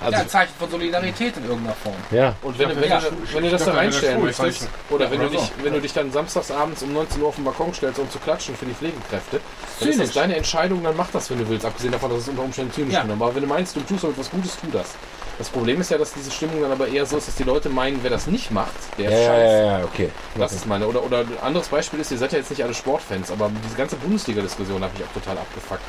also, 0.00 0.12
ja, 0.12 0.18
ein 0.20 0.28
Zeichen 0.28 0.52
von 0.58 0.70
Solidarität 0.70 1.36
in 1.38 1.44
irgendeiner 1.44 1.74
Form. 1.74 1.94
Ja, 2.12 2.36
Und 2.42 2.56
wenn, 2.58 2.68
du, 2.68 2.80
wenn, 2.80 2.88
dachte, 2.88 3.10
du, 3.10 3.16
ja, 3.26 3.34
wenn 3.34 3.42
du 3.44 3.50
das 3.50 3.64
da 3.64 3.72
reinstellen 3.72 4.14
in 4.20 4.26
der 4.26 4.26
möchtest, 4.44 4.58
Schule 4.60 4.70
oder 4.90 5.10
wenn, 5.10 5.20
Ja, 5.20 5.26
du 5.26 5.32
dich, 5.32 5.40
so. 5.40 5.50
wenn 5.64 5.72
du 5.72 5.80
dich 5.80 5.92
dann 5.92 6.12
samstagsabends 6.12 6.82
um 6.84 6.92
19 6.92 7.20
Uhr 7.22 7.28
auf 7.28 7.34
den 7.34 7.44
Balkon 7.44 7.74
stellst, 7.74 7.98
um 7.98 8.08
zu 8.10 8.18
klatschen 8.20 8.54
für 8.54 8.66
die 8.66 8.74
Pflegekräfte, 8.74 9.40
dann 9.80 9.88
ist 9.88 9.98
das 9.98 10.06
Zynisch. 10.10 10.14
deine 10.14 10.36
Entscheidung, 10.36 10.84
dann 10.84 10.96
mach 10.96 11.10
das, 11.10 11.28
wenn 11.30 11.38
du 11.38 11.48
willst, 11.48 11.64
abgesehen 11.66 11.90
davon, 11.92 12.10
dass 12.10 12.20
es 12.20 12.28
unter 12.28 12.42
Umständen 12.42 12.72
zynisch 12.72 12.94
Ja. 12.94 13.02
ist. 13.02 13.10
Aber 13.10 13.34
wenn 13.34 13.42
du 13.42 13.48
meinst, 13.48 13.74
du 13.74 13.80
tust 13.80 14.04
damit 14.04 14.18
was 14.18 14.30
Gutes, 14.30 14.56
tu 14.60 14.68
das. 14.72 14.94
Das 15.40 15.48
Problem 15.48 15.80
ist 15.80 15.90
ja, 15.90 15.96
dass 15.96 16.12
diese 16.12 16.30
Stimmung 16.30 16.60
dann 16.60 16.70
aber 16.70 16.88
eher 16.88 17.06
so 17.06 17.16
ist, 17.16 17.26
dass 17.26 17.34
die 17.34 17.44
Leute 17.44 17.70
meinen, 17.70 18.00
wer 18.02 18.10
das 18.10 18.26
nicht 18.26 18.50
macht, 18.50 18.74
der 18.98 19.06
ist 19.06 19.20
ja, 19.20 19.26
scheiße. 19.26 19.56
ja, 19.56 19.78
ja, 19.78 19.84
okay. 19.86 20.10
Das 20.34 20.52
ist 20.52 20.66
meine. 20.66 20.86
Oder, 20.86 21.02
oder 21.02 21.20
ein 21.20 21.38
anderes 21.40 21.68
Beispiel 21.68 21.98
ist, 21.98 22.12
ihr 22.12 22.18
seid 22.18 22.32
ja 22.32 22.38
jetzt 22.38 22.50
nicht 22.50 22.62
alle 22.62 22.74
Sportfans, 22.74 23.30
aber 23.30 23.50
diese 23.64 23.74
ganze 23.74 23.96
Bundesliga-Diskussion 23.96 24.82
habe 24.82 24.92
ich 24.98 25.02
auch 25.02 25.12
total 25.14 25.38
abgefuckt. 25.38 25.80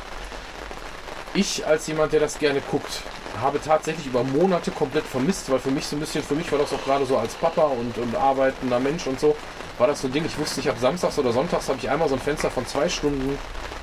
Ich 1.34 1.66
als 1.66 1.86
jemand, 1.86 2.14
der 2.14 2.20
das 2.20 2.38
gerne 2.38 2.62
guckt, 2.70 3.02
habe 3.42 3.60
tatsächlich 3.62 4.06
über 4.06 4.24
Monate 4.24 4.70
komplett 4.70 5.04
vermisst, 5.04 5.52
weil 5.52 5.58
für 5.58 5.70
mich 5.70 5.84
so 5.84 5.96
ein 5.96 6.00
bisschen, 6.00 6.24
für 6.24 6.34
mich 6.34 6.50
war 6.50 6.58
das 6.58 6.72
auch 6.72 6.82
gerade 6.82 7.04
so 7.04 7.18
als 7.18 7.34
Papa 7.34 7.64
und, 7.64 7.98
und 7.98 8.16
arbeitender 8.16 8.80
Mensch 8.80 9.06
und 9.06 9.20
so, 9.20 9.36
war 9.76 9.86
das 9.86 10.00
so 10.00 10.08
ein 10.08 10.14
Ding, 10.14 10.24
ich 10.24 10.38
wusste, 10.38 10.60
ich 10.60 10.68
habe 10.68 10.78
samstags 10.80 11.18
oder 11.18 11.30
sonntags 11.30 11.68
habe 11.68 11.78
ich 11.78 11.90
einmal 11.90 12.08
so 12.08 12.14
ein 12.14 12.22
Fenster 12.22 12.50
von 12.50 12.66
zwei 12.66 12.88
Stunden, 12.88 13.38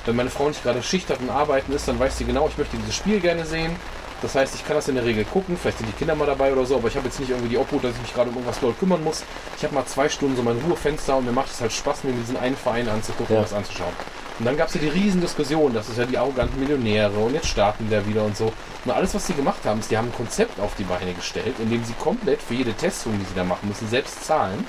wenn 0.07 0.15
meine 0.15 0.31
Frau 0.31 0.47
nicht 0.47 0.63
gerade 0.63 0.81
Schicht 0.81 1.11
hat 1.11 1.19
und 1.19 1.29
arbeiten 1.29 1.71
ist, 1.73 1.87
dann 1.87 1.99
weiß 1.99 2.17
sie 2.17 2.25
genau, 2.25 2.47
ich 2.47 2.57
möchte 2.57 2.75
dieses 2.75 2.95
Spiel 2.95 3.19
gerne 3.19 3.45
sehen. 3.45 3.75
Das 4.21 4.35
heißt, 4.35 4.53
ich 4.55 4.65
kann 4.65 4.75
das 4.75 4.87
in 4.89 4.95
der 4.95 5.05
Regel 5.05 5.23
gucken, 5.25 5.55
vielleicht 5.57 5.77
sind 5.77 5.87
die 5.87 5.93
Kinder 5.97 6.13
mal 6.15 6.25
dabei 6.25 6.51
oder 6.51 6.65
so, 6.65 6.75
aber 6.75 6.89
ich 6.89 6.95
habe 6.97 7.05
jetzt 7.07 7.19
nicht 7.19 7.29
irgendwie 7.29 7.49
die 7.49 7.57
Obhut, 7.57 7.83
dass 7.83 7.93
ich 7.95 8.01
mich 8.01 8.13
gerade 8.13 8.29
um 8.29 8.35
irgendwas 8.35 8.59
doll 8.59 8.73
kümmern 8.77 9.01
muss. 9.03 9.23
Ich 9.57 9.63
habe 9.63 9.73
mal 9.73 9.85
zwei 9.85 10.09
Stunden 10.09 10.35
so 10.35 10.43
mein 10.43 10.57
Ruhefenster 10.57 11.15
und 11.17 11.25
mir 11.25 11.31
macht 11.31 11.51
es 11.51 11.61
halt 11.61 11.71
Spaß, 11.71 12.03
mir 12.03 12.11
diesen 12.11 12.35
einen 12.37 12.57
Verein 12.57 12.89
anzugucken 12.89 13.33
Ja. 13.35 13.41
und 13.41 13.45
das 13.49 13.53
anzuschauen. 13.57 13.93
Und 14.39 14.45
dann 14.45 14.55
gab 14.57 14.67
es 14.69 14.73
ja 14.75 14.81
die 14.81 14.87
Riesendiskussion, 14.89 15.73
das 15.73 15.89
ist 15.89 15.97
ja 15.97 16.05
die 16.05 16.17
arroganten 16.17 16.59
Millionäre 16.59 17.17
und 17.17 17.33
jetzt 17.33 17.47
starten 17.47 17.87
da 17.89 18.05
wieder 18.05 18.23
und 18.23 18.35
so. 18.37 18.51
Und 18.85 18.91
alles, 18.91 19.13
was 19.13 19.27
sie 19.27 19.33
gemacht 19.33 19.59
haben, 19.65 19.79
ist, 19.81 19.91
die 19.91 19.97
haben 19.97 20.07
ein 20.07 20.13
Konzept 20.15 20.59
auf 20.59 20.75
die 20.77 20.83
Beine 20.85 21.13
gestellt, 21.13 21.55
in 21.59 21.69
dem 21.69 21.83
sie 21.83 21.93
komplett 21.93 22.41
für 22.41 22.53
jede 22.55 22.73
Testung, 22.73 23.17
die 23.19 23.25
sie 23.25 23.35
da 23.35 23.43
machen 23.43 23.67
müssen, 23.67 23.87
selbst 23.89 24.23
zahlen 24.25 24.65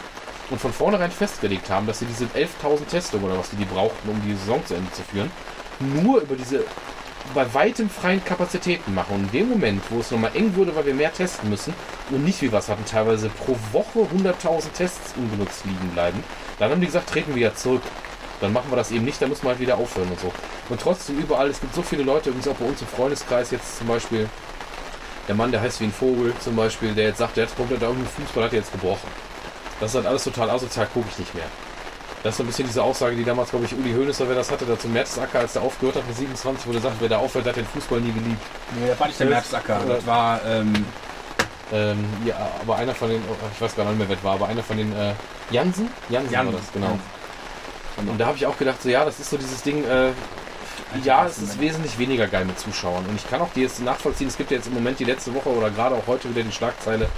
und 0.51 0.61
von 0.61 0.73
vornherein 0.73 1.11
festgelegt 1.13 1.71
haben, 1.71 1.87
dass 1.87 2.01
sie 2.01 2.07
diese 2.07 2.25
11.000 2.27 2.87
Testungen 2.91 3.25
oder 3.27 3.39
was 3.39 3.51
die, 3.51 3.57
die 3.57 3.65
brauchten, 3.65 4.09
um 4.09 4.21
die 4.27 4.35
Saison 4.35 4.65
zu 4.67 4.75
Ende 4.75 4.91
zu 4.93 5.03
führen, 5.03 5.31
nur 5.79 6.21
über 6.21 6.35
diese 6.35 6.65
bei 7.35 7.53
weitem 7.55 7.89
freien 7.89 8.25
Kapazitäten 8.25 8.95
machen. 8.95 9.15
Und 9.15 9.25
in 9.25 9.31
dem 9.31 9.49
Moment, 9.49 9.83
wo 9.91 10.01
es 10.01 10.11
nochmal 10.11 10.33
eng 10.35 10.55
wurde, 10.57 10.75
weil 10.75 10.87
wir 10.87 10.95
mehr 10.95 11.13
testen 11.13 11.49
müssen 11.49 11.75
und 12.11 12.25
nicht 12.25 12.43
wie 12.43 12.47
es 12.47 12.69
hatten, 12.69 12.85
teilweise 12.85 13.29
pro 13.29 13.57
Woche 13.73 14.01
100.000 14.01 14.73
Tests 14.73 15.15
ungenutzt 15.17 15.65
liegen 15.65 15.91
bleiben, 15.91 16.23
dann 16.59 16.71
haben 16.71 16.81
die 16.81 16.87
gesagt, 16.87 17.11
treten 17.11 17.35
wir 17.35 17.43
ja 17.43 17.55
zurück. 17.55 17.83
Dann 18.41 18.53
machen 18.53 18.71
wir 18.71 18.77
das 18.77 18.91
eben 18.91 19.05
nicht, 19.05 19.21
dann 19.21 19.29
müssen 19.29 19.43
wir 19.43 19.51
halt 19.51 19.61
wieder 19.61 19.77
aufhören 19.77 20.09
und 20.09 20.19
so. 20.19 20.33
Und 20.71 20.81
trotzdem 20.81 21.19
überall, 21.19 21.49
es 21.51 21.61
gibt 21.61 21.75
so 21.75 21.83
viele 21.83 22.03
Leute, 22.03 22.31
übrigens 22.31 22.49
auch 22.49 22.57
bei 22.57 22.65
uns 22.65 22.81
im 22.81 22.87
Freundeskreis 22.87 23.51
jetzt 23.51 23.79
zum 23.79 23.87
Beispiel, 23.87 24.29
der 25.29 25.35
Mann, 25.35 25.53
der 25.53 25.61
heißt 25.61 25.81
wie 25.81 25.85
ein 25.85 25.93
Vogel 25.93 26.33
zum 26.41 26.57
Beispiel, 26.57 26.95
der 26.95 27.09
jetzt 27.09 27.19
sagt, 27.19 27.37
der 27.37 27.47
hat 27.47 27.57
komplett 27.57 27.83
irgendein 27.83 28.09
Fußball 28.09 28.45
hat 28.45 28.53
er 28.53 28.59
jetzt 28.61 28.73
gebrochen. 28.73 29.09
Das 29.79 29.91
ist 29.91 29.95
halt 29.95 30.07
alles 30.07 30.25
total 30.25 30.51
asozial, 30.51 30.89
gucke 30.93 31.07
ich 31.11 31.19
nicht 31.19 31.35
mehr. 31.35 31.45
Das 32.23 32.35
ist 32.35 32.37
so 32.37 32.43
ein 32.43 32.47
bisschen 32.47 32.67
diese 32.67 32.83
Aussage, 32.83 33.17
die 33.17 33.25
damals, 33.25 33.51
glaube 33.51 33.65
ich, 33.65 33.75
Uli 33.75 33.93
Hoeneß, 33.93 34.21
wer 34.21 34.35
das 34.35 34.51
hatte, 34.51 34.67
dazu 34.67 34.89
Mertesacker, 34.89 35.39
als 35.39 35.55
der 35.55 35.63
aufgehört 35.63 35.97
hat 35.97 36.07
mit 36.07 36.17
27, 36.17 36.67
wo 36.67 36.73
der 36.73 36.83
sagt, 36.83 36.97
wer 37.01 37.09
da 37.09 37.19
aufhört, 37.19 37.47
der 37.47 37.53
hat 37.53 37.59
den 37.59 37.67
Fußball 37.67 38.01
nie 38.01 38.13
geliebt. 38.13 38.43
Nee, 38.79 38.89
das 38.89 39.01
war 39.01 39.07
nicht 39.07 39.21
der 39.21 39.27
Merzacker. 39.29 39.81
Das 39.89 40.07
war, 40.07 40.41
ähm, 40.45 40.85
Ähm, 41.73 42.05
ja, 42.25 42.35
aber 42.61 42.77
einer 42.77 42.93
von 42.95 43.09
den, 43.09 43.23
oh, 43.31 43.35
ich 43.55 43.61
weiß 43.61 43.77
gar 43.77 43.85
nicht 43.85 43.97
mehr, 43.97 44.09
wer 44.09 44.17
das 44.17 44.25
war, 44.25 44.35
aber 44.35 44.49
einer 44.49 44.63
von 44.63 44.77
den, 44.77 44.93
äh, 44.93 45.13
Jansen? 45.53 45.89
Jansen, 46.09 46.33
Jansen, 46.33 46.53
war 46.53 46.61
das, 46.61 46.73
genau. 46.73 46.87
Jansen. 46.87 48.09
Und 48.11 48.19
da 48.19 48.27
habe 48.27 48.37
ich 48.37 48.45
auch 48.47 48.59
gedacht, 48.59 48.83
so 48.83 48.89
ja, 48.89 49.05
das 49.05 49.21
ist 49.21 49.31
so 49.31 49.37
dieses 49.37 49.63
Ding, 49.63 49.85
äh, 49.85 50.11
ja, 51.05 51.27
es 51.27 51.39
ist 51.39 51.61
wesentlich 51.61 51.97
weniger 51.97 52.27
geil 52.27 52.45
mit 52.45 52.59
Zuschauern. 52.59 53.07
Und 53.07 53.15
ich 53.15 53.29
kann 53.31 53.41
auch 53.41 53.51
die 53.55 53.61
jetzt 53.61 53.81
nachvollziehen, 53.81 54.27
es 54.27 54.37
gibt 54.37 54.51
ja 54.51 54.57
jetzt 54.57 54.67
im 54.67 54.75
Moment 54.75 54.99
die 54.99 55.05
letzte 55.05 55.33
Woche 55.33 55.49
oder 55.49 55.71
gerade 55.71 55.95
auch 55.95 56.09
heute 56.09 56.29
wieder 56.29 56.43
die 56.43 56.51
Schlagzeile, 56.51 57.09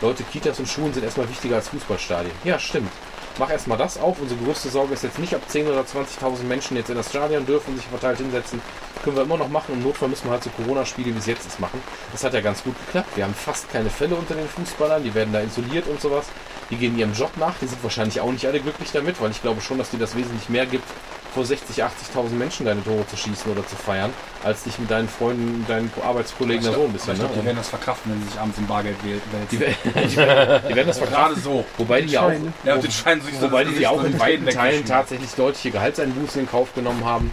Leute, 0.00 0.24
Kitas 0.24 0.58
und 0.58 0.68
Schulen 0.68 0.92
sind 0.92 1.04
erstmal 1.04 1.28
wichtiger 1.28 1.56
als 1.56 1.68
Fußballstadien. 1.68 2.32
Ja, 2.42 2.58
stimmt. 2.58 2.90
Mach 3.38 3.50
erstmal 3.50 3.78
das 3.78 3.98
auf. 3.98 4.20
Unsere 4.20 4.40
größte 4.42 4.68
Sorge 4.68 4.94
ist 4.94 5.04
jetzt 5.04 5.18
nicht, 5.18 5.34
ob 5.34 5.42
10.000 5.48 5.68
oder 5.68 5.80
20.000 5.82 6.42
Menschen 6.44 6.76
jetzt 6.76 6.90
in 6.90 6.96
das 6.96 7.10
Stadion 7.10 7.46
dürfen 7.46 7.76
sich 7.76 7.86
verteilt 7.86 8.18
hinsetzen. 8.18 8.60
Können 9.02 9.16
wir 9.16 9.22
immer 9.22 9.38
noch 9.38 9.48
machen. 9.48 9.74
Im 9.74 9.82
Notfall 9.82 10.08
müssen 10.08 10.26
wir 10.26 10.32
halt 10.32 10.42
so 10.42 10.50
Corona-Spiele, 10.50 11.14
wie 11.14 11.18
es 11.18 11.26
jetzt 11.26 11.46
ist, 11.46 11.60
machen. 11.60 11.82
Das 12.12 12.22
hat 12.22 12.34
ja 12.34 12.40
ganz 12.40 12.62
gut 12.62 12.74
geklappt. 12.86 13.16
Wir 13.16 13.24
haben 13.24 13.34
fast 13.34 13.70
keine 13.70 13.88
Fälle 13.88 14.14
unter 14.14 14.34
den 14.34 14.48
Fußballern. 14.48 15.02
Die 15.02 15.14
werden 15.14 15.32
da 15.32 15.40
isoliert 15.40 15.86
und 15.86 16.00
sowas. 16.00 16.26
Die 16.70 16.76
gehen 16.76 16.98
ihrem 16.98 17.14
Job 17.14 17.30
nach. 17.36 17.54
Die 17.60 17.66
sind 17.66 17.82
wahrscheinlich 17.82 18.20
auch 18.20 18.30
nicht 18.30 18.46
alle 18.46 18.60
glücklich 18.60 18.90
damit, 18.92 19.20
weil 19.20 19.30
ich 19.30 19.40
glaube 19.40 19.60
schon, 19.60 19.78
dass 19.78 19.90
dir 19.90 19.98
das 19.98 20.16
wesentlich 20.16 20.48
mehr 20.48 20.66
gibt, 20.66 20.88
vor 21.32 21.44
60.000, 21.44 21.82
80.000 21.82 22.30
Menschen 22.30 22.66
deine 22.66 22.82
Tore 22.82 23.06
zu 23.06 23.16
schießen 23.16 23.50
oder 23.52 23.66
zu 23.66 23.76
feiern, 23.76 24.10
als 24.42 24.64
dich 24.64 24.78
mit 24.78 24.90
deinen 24.90 25.08
Freunden, 25.08 25.64
deinen 25.68 25.90
Arbeitskollegen 26.04 26.64
da 26.64 26.72
so 26.72 26.84
ein 26.84 26.92
bisschen. 26.92 27.14
ich 27.14 27.18
Ne? 27.20 27.24
glaub, 27.26 27.38
die 27.40 27.44
werden 27.46 27.56
das 27.56 27.68
verkraften, 27.68 28.12
wenn 28.12 28.22
sie 28.22 28.28
sich 28.30 28.40
abends 28.40 28.58
im 28.58 28.66
Bargeld 28.66 28.96
wählen. 29.04 29.20
Die, 29.50 29.60
werden- 29.60 29.74
die, 29.82 30.16
werden- 30.16 30.62
die 30.68 30.74
werden 30.74 30.88
das 30.88 30.98
verkraften. 30.98 31.34
Gerade 31.34 31.40
so. 31.40 31.64
Wobei 31.78 32.00
die 32.02 32.08
ja 32.12 32.22
auch, 32.22 32.32
Ja, 32.64 32.80
Schein 32.90 33.20
sich 33.20 33.34
so 33.38 33.42
wobei 33.42 33.64
die 33.64 33.74
ja 33.80 33.90
auch 33.90 34.02
in 34.04 34.12
so 34.12 34.18
weiten 34.20 34.44
den 34.44 34.54
Teilen 34.54 34.84
tatsächlich 34.84 35.30
deutliche 35.32 35.70
Gehaltseinbußen 35.70 36.40
in 36.42 36.48
Kauf 36.50 36.74
genommen 36.74 37.04
haben. 37.04 37.30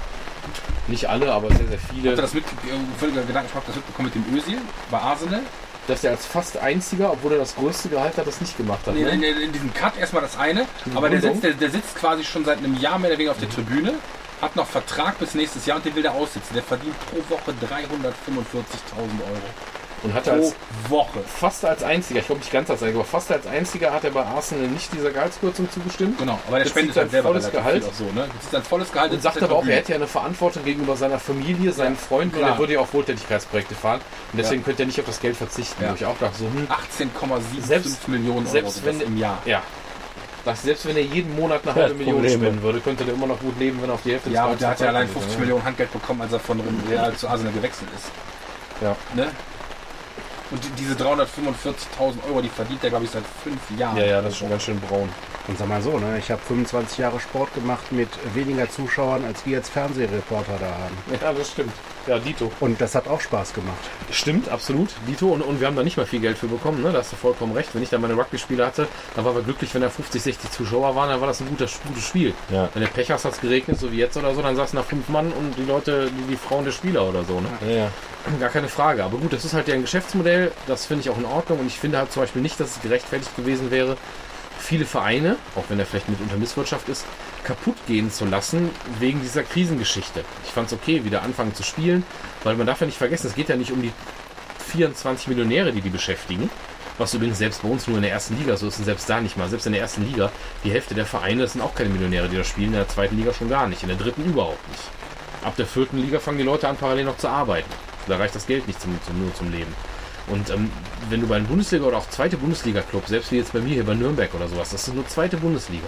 Nicht 0.88 1.10
alle, 1.10 1.32
aber 1.34 1.50
sehr, 1.50 1.68
sehr 1.68 1.78
viele. 1.80 2.10
Habt 2.12 2.18
ihr 2.20 2.22
das 2.22 2.34
mit, 2.34 2.44
äh, 2.46 2.48
völliger 2.98 3.22
Gedankenschmack, 3.24 3.64
das 3.68 3.76
mitbekommen 3.76 4.10
mit 4.14 4.16
dem 4.16 4.36
Özil 4.38 4.58
bei 4.90 4.98
Arsenal? 4.98 5.42
Dass 5.88 6.04
er 6.04 6.12
als 6.12 6.26
fast 6.26 6.58
einziger, 6.58 7.12
obwohl 7.12 7.34
er 7.34 7.40
das 7.40 7.56
größte 7.56 7.90
Gehalt 7.90 8.18
hat, 8.18 8.28
das 8.28 8.42
nicht 8.42 8.58
gemacht 8.58 8.86
hat. 8.86 8.94
Ne? 8.94 9.10
in, 9.10 9.24
in, 9.24 9.42
in 9.42 9.52
diesem 9.52 9.74
Cut 9.74 9.98
erstmal 9.98 10.22
das 10.22 10.38
eine, 10.38 10.66
Die 10.86 10.96
aber 10.96 11.10
der 11.10 11.22
sitzt, 11.22 11.44
der, 11.44 11.54
der 11.54 11.70
sitzt 11.70 11.96
quasi 11.96 12.24
schon 12.24 12.46
seit 12.46 12.60
einem 12.60 12.78
Jahr 12.80 13.00
mehr 13.00 13.10
oder 13.10 13.18
weniger 13.18 13.32
auf 13.32 13.40
der 13.40 13.50
Tribüne, 13.50 13.96
hat 14.42 14.56
noch 14.56 14.68
Vertrag 14.68 15.18
bis 15.20 15.34
nächstes 15.34 15.66
Jahr 15.66 15.78
und 15.78 15.86
den 15.86 15.96
will 15.96 16.04
der 16.04 16.14
aussitzen. 16.14 16.54
Der 16.54 16.64
verdient 16.64 16.96
pro 17.10 17.18
Woche 17.34 17.52
345.000 17.52 17.58
Euro. 18.98 19.48
Und 20.04 20.14
hat 20.14 20.26
Pro 20.26 20.32
als 20.32 20.54
Woche. 20.90 21.20
fast 21.26 21.66
als 21.66 21.82
einziger, 21.84 22.20
ich 22.20 22.26
glaube 22.28 22.40
nicht 22.40 22.52
ganz 22.52 22.70
als 22.70 22.82
einziger, 22.84 23.00
aber 23.00 23.08
fast 23.08 23.32
als 23.32 23.48
einziger 23.48 23.92
hat 23.92 24.04
er 24.04 24.12
bei 24.12 24.24
Arsenal 24.24 24.68
nicht 24.68 24.94
dieser 24.94 25.10
Gehaltskürzung 25.12 25.70
zugestimmt. 25.72 26.20
Genau, 26.20 26.40
aber 26.48 26.60
der 26.60 26.66
spendet 26.68 26.96
halt 26.96 27.06
sein 27.08 27.12
selber 27.12 27.30
volles 27.30 27.52
Gehalt. 27.52 27.84
auch 27.84 27.94
so, 27.94 28.04
ne? 28.06 28.28
Das 28.36 28.44
ist 28.44 28.52
sein 28.52 28.64
volles 28.64 28.92
Gehalt. 28.92 29.12
Und 29.12 29.22
sagt 29.24 29.42
aber 29.42 29.56
auch, 29.56 29.66
er 29.66 29.78
hätte 29.78 29.92
ja 29.94 29.96
eine 29.98 30.08
Verantwortung 30.08 30.64
gegenüber 30.64 30.96
seiner 30.96 31.18
Familie, 31.20 31.72
seinen 31.72 31.96
Ja. 31.96 32.00
Freunden 32.08 32.36
und 32.36 32.42
Klar. 32.42 32.52
er 32.56 32.60
würde 32.60 32.74
ja 32.74 32.80
auch 32.80 32.94
Wohltätigkeitsprojekte 32.94 33.74
fahren. 33.76 34.02
Und 34.34 34.38
deswegen 34.40 34.64
könnte 34.64 34.84
er 34.84 34.86
nicht 34.86 35.00
auf 35.00 35.06
das 35.08 35.20
Geld 35.20 35.36
verzichten. 35.36 35.84
Ja. 35.84 35.92
Wo 35.92 35.96
ich 35.96 36.06
auch 36.06 36.18
dachte, 36.20 36.38
so, 36.38 36.46
hm, 36.46 36.68
18,75 36.70 37.66
Selbst- 37.66 38.08
Millionen 38.08 38.46
Euro 38.46 38.50
selbst 38.52 38.86
wenn- 38.86 39.02
im 39.02 39.18
Jahr. 39.18 39.42
ja. 39.46 39.62
Das, 40.46 40.62
selbst 40.62 40.86
wenn 40.88 40.96
er 40.96 41.04
jeden 41.04 41.36
Monat 41.36 41.62
eine 41.66 41.76
Ja, 41.76 41.82
halbe 41.88 41.96
Million 41.96 42.30
spenden 42.30 42.62
würde, 42.62 42.80
könnte 42.80 43.04
er 43.04 43.14
immer 43.14 43.28
noch 43.28 43.40
gut 43.40 43.60
leben, 43.60 43.82
wenn 43.82 43.90
er 43.90 43.96
auf 43.96 44.04
die 44.04 44.12
Hälfte 44.12 44.30
des 44.30 44.36
Ja, 44.38 44.46
und 44.46 44.62
der 44.62 44.70
hat 44.70 44.80
ja 44.80 44.88
allein 44.88 45.08
verzichtet, 45.08 45.24
50 45.24 45.40
ne? 45.40 45.46
Millionen 45.46 45.66
Handgeld 45.66 45.92
bekommen, 45.92 46.22
als 46.22 46.32
er 46.32 46.40
von 46.40 46.62
Real 46.90 47.14
zu 47.16 47.28
Arsenal 47.28 47.52
gewechselt 47.52 47.90
ist. 47.96 48.06
Ja. 48.82 48.96
Ne? 49.16 49.28
Und 50.50 50.64
die, 50.64 50.70
diese 50.82 50.94
345.000 50.94 52.24
Euro, 52.30 52.42
die 52.42 52.50
verdient 52.50 52.84
er, 52.84 52.90
glaube 52.90 53.06
ich, 53.06 53.12
seit 53.12 53.24
fünf 53.44 53.60
Jahren. 53.78 53.98
Ja, 53.98 54.06
ja, 54.06 54.22
das 54.22 54.34
ist 54.34 54.40
schon 54.40 54.50
ganz 54.50 54.64
schön 54.64 54.80
braun. 54.80 55.10
Und 55.48 55.58
sag 55.58 55.68
mal 55.68 55.82
so, 55.82 55.98
ne, 55.98 56.18
ich 56.18 56.32
habe 56.32 56.42
25 56.42 56.98
Jahre 56.98 57.20
Sport 57.20 57.54
gemacht 57.54 57.92
mit 57.92 58.10
weniger 58.34 58.70
Zuschauern, 58.70 59.26
als 59.26 59.46
wir 59.46 59.54
jetzt 59.54 59.70
Fernsehreporter 59.70 60.58
da 60.60 60.68
haben. 60.68 60.98
Ja, 61.22 61.34
das 61.34 61.52
stimmt. 61.52 61.74
Ja, 62.08 62.20
Dito. 62.20 62.52
Und 62.60 62.80
das 62.80 62.96
hat 62.96 63.08
auch 63.08 63.20
Spaß 63.20 63.54
gemacht. 63.54 63.78
Stimmt, 64.12 64.50
absolut. 64.50 64.90
Dito. 65.08 65.28
Und, 65.28 65.42
und 65.42 65.60
wir 65.60 65.68
haben 65.68 65.76
da 65.76 65.84
nicht 65.84 65.98
mal 65.98 66.06
viel 66.06 66.22
Geld 66.22 66.38
für 66.38 66.48
bekommen, 66.48 66.82
ne? 66.82 66.92
Da 66.92 67.00
hast 67.00 67.12
du 67.12 67.16
vollkommen 67.18 67.54
recht. 67.54 67.70
Wenn 67.74 67.84
ich 67.84 67.90
da 67.90 67.98
meine 67.98 68.14
Rugby-Spiele 68.14 68.66
hatte, 68.66 68.88
dann 69.16 69.26
waren 69.26 69.36
wir 69.36 69.44
glücklich, 69.44 69.74
wenn 69.74 69.82
da 69.82 69.90
50, 69.90 70.22
60 70.22 70.52
Zuschauer 70.52 70.96
waren, 70.96 71.10
dann 71.10 71.20
war 71.20 71.28
das 71.28 71.42
ein 71.42 71.50
guter, 71.50 71.68
gutes 71.88 72.06
Spiel. 72.06 72.34
Ja. 72.50 72.70
Wenn 72.74 72.82
der 72.82 72.90
Pech 72.90 73.12
hast, 73.12 73.26
hat 73.26 73.34
es 73.34 73.42
geregnet, 73.42 73.80
so 73.80 73.92
wie 73.92 73.98
jetzt 73.98 74.16
oder 74.18 74.34
so, 74.34 74.42
dann 74.42 74.56
saßen 74.56 74.78
da 74.78 74.84
fünf 74.84 75.10
Mann 75.10 75.32
und 75.32 75.58
die 75.58 75.66
Leute, 75.66 76.10
die, 76.10 76.32
die 76.32 76.38
Frauen 76.38 76.64
der 76.64 76.72
Spieler 76.72 77.08
oder 77.08 77.24
so, 77.24 77.42
ne? 77.42 77.50
Ja, 77.68 77.76
ja. 77.76 77.92
Gar 78.40 78.50
keine 78.50 78.68
Frage. 78.68 79.04
Aber 79.04 79.18
gut, 79.18 79.32
das 79.32 79.46
ist 79.46 79.54
halt 79.54 79.68
deren 79.68 79.82
Geschäftsmodell. 79.82 80.52
Das 80.68 80.86
finde 80.86 81.02
ich 81.02 81.10
auch 81.10 81.18
in 81.18 81.26
Ordnung. 81.26 81.60
Und 81.60 81.68
ich 81.68 81.80
finde 81.80 81.98
halt 81.98 82.12
zum 82.12 82.24
Beispiel 82.24 82.42
nicht, 82.42 82.60
dass 82.60 82.76
es 82.76 82.82
gerechtfertigt 82.82 83.36
gewesen 83.38 83.72
wäre, 83.72 83.96
viele 84.60 84.86
Vereine, 84.86 85.38
auch 85.56 85.66
wenn 85.70 85.80
er 85.80 85.86
vielleicht 85.86 86.10
mit 86.10 86.20
unter 86.20 86.38
Misswirtschaft 86.38 86.90
ist, 86.90 87.06
kaputt 87.44 87.78
gehen 87.88 88.12
zu 88.12 88.26
lassen 88.26 88.70
wegen 89.00 89.22
dieser 89.22 89.44
Krisengeschichte. 89.44 90.24
Ich 90.46 90.52
fand 90.52 90.68
es 90.68 90.74
okay, 90.74 91.06
wieder 91.06 91.22
anfangen 91.22 91.56
zu 91.56 91.64
spielen, 91.64 92.04
weil 92.44 92.56
man 92.56 92.68
darf 92.68 92.82
ja 92.82 92.88
nicht 92.88 92.98
vergessen, 92.98 93.28
es 93.28 93.36
geht 93.36 93.50
ja 93.50 93.56
nicht 93.56 93.72
um 93.72 93.82
die 93.82 93.92
24 94.68 95.28
Millionäre, 95.28 95.72
die 95.72 95.82
die 95.82 95.90
beschäftigen. 95.90 96.50
Was 96.98 97.14
übrigens 97.14 97.38
selbst 97.38 97.62
bei 97.62 97.70
uns 97.70 97.88
nur 97.88 97.98
in 97.98 98.02
der 98.02 98.12
ersten 98.12 98.38
Liga 98.40 98.58
so 98.58 98.68
ist 98.68 98.80
und 98.80 98.86
selbst 98.86 99.08
da 99.08 99.22
nicht 99.22 99.38
mal. 99.38 99.48
Selbst 99.48 99.68
in 99.68 99.74
der 99.74 99.82
ersten 99.82 100.04
Liga, 100.04 100.32
die 100.64 100.72
Hälfte 100.72 100.96
der 100.96 101.06
Vereine, 101.06 101.44
das 101.44 101.54
sind 101.54 101.62
auch 101.62 101.76
keine 101.76 101.90
Millionäre, 101.90 102.28
die 102.28 102.38
da 102.38 102.44
spielen. 102.44 102.70
In 102.70 102.74
der 102.74 102.88
zweiten 102.88 103.18
Liga 103.18 103.34
schon 103.34 103.50
gar 103.50 103.68
nicht. 103.68 103.84
In 103.84 103.90
der 103.90 103.98
dritten 103.98 104.26
überhaupt 104.26 104.68
nicht. 104.70 104.84
Ab 105.44 105.56
der 105.56 105.68
vierten 105.68 106.00
Liga 106.00 106.20
fangen 106.20 106.40
die 106.40 106.44
Leute 106.44 106.68
an, 106.68 106.76
parallel 106.76 107.06
noch 107.06 107.18
zu 107.18 107.30
arbeiten. 107.30 107.70
Da 108.08 108.18
reicht 108.18 108.36
das 108.36 108.48
Geld 108.48 108.68
nicht 108.68 108.82
zum, 108.82 109.00
zum, 109.06 109.22
nur 109.22 109.34
zum 109.36 109.52
Leben. 109.52 109.74
Und 110.28 110.50
ähm, 110.50 110.70
wenn 111.10 111.22
du 111.22 111.28
bei 111.28 111.38
einem 111.38 111.48
Bundesliga 111.48 111.86
oder 111.86 111.98
auch 111.98 112.10
zweite 112.10 112.38
Bundesliga-Club, 112.38 113.08
selbst 113.08 113.32
wie 113.32 113.38
jetzt 113.38 113.54
bei 113.54 113.60
mir 113.60 113.74
hier 113.74 113.86
bei 113.86 113.94
Nürnberg 113.94 114.34
oder 114.34 114.48
sowas, 114.48 114.70
das 114.72 114.88
ist 114.88 114.94
nur 114.94 115.08
zweite 115.08 115.38
Bundesliga. 115.38 115.88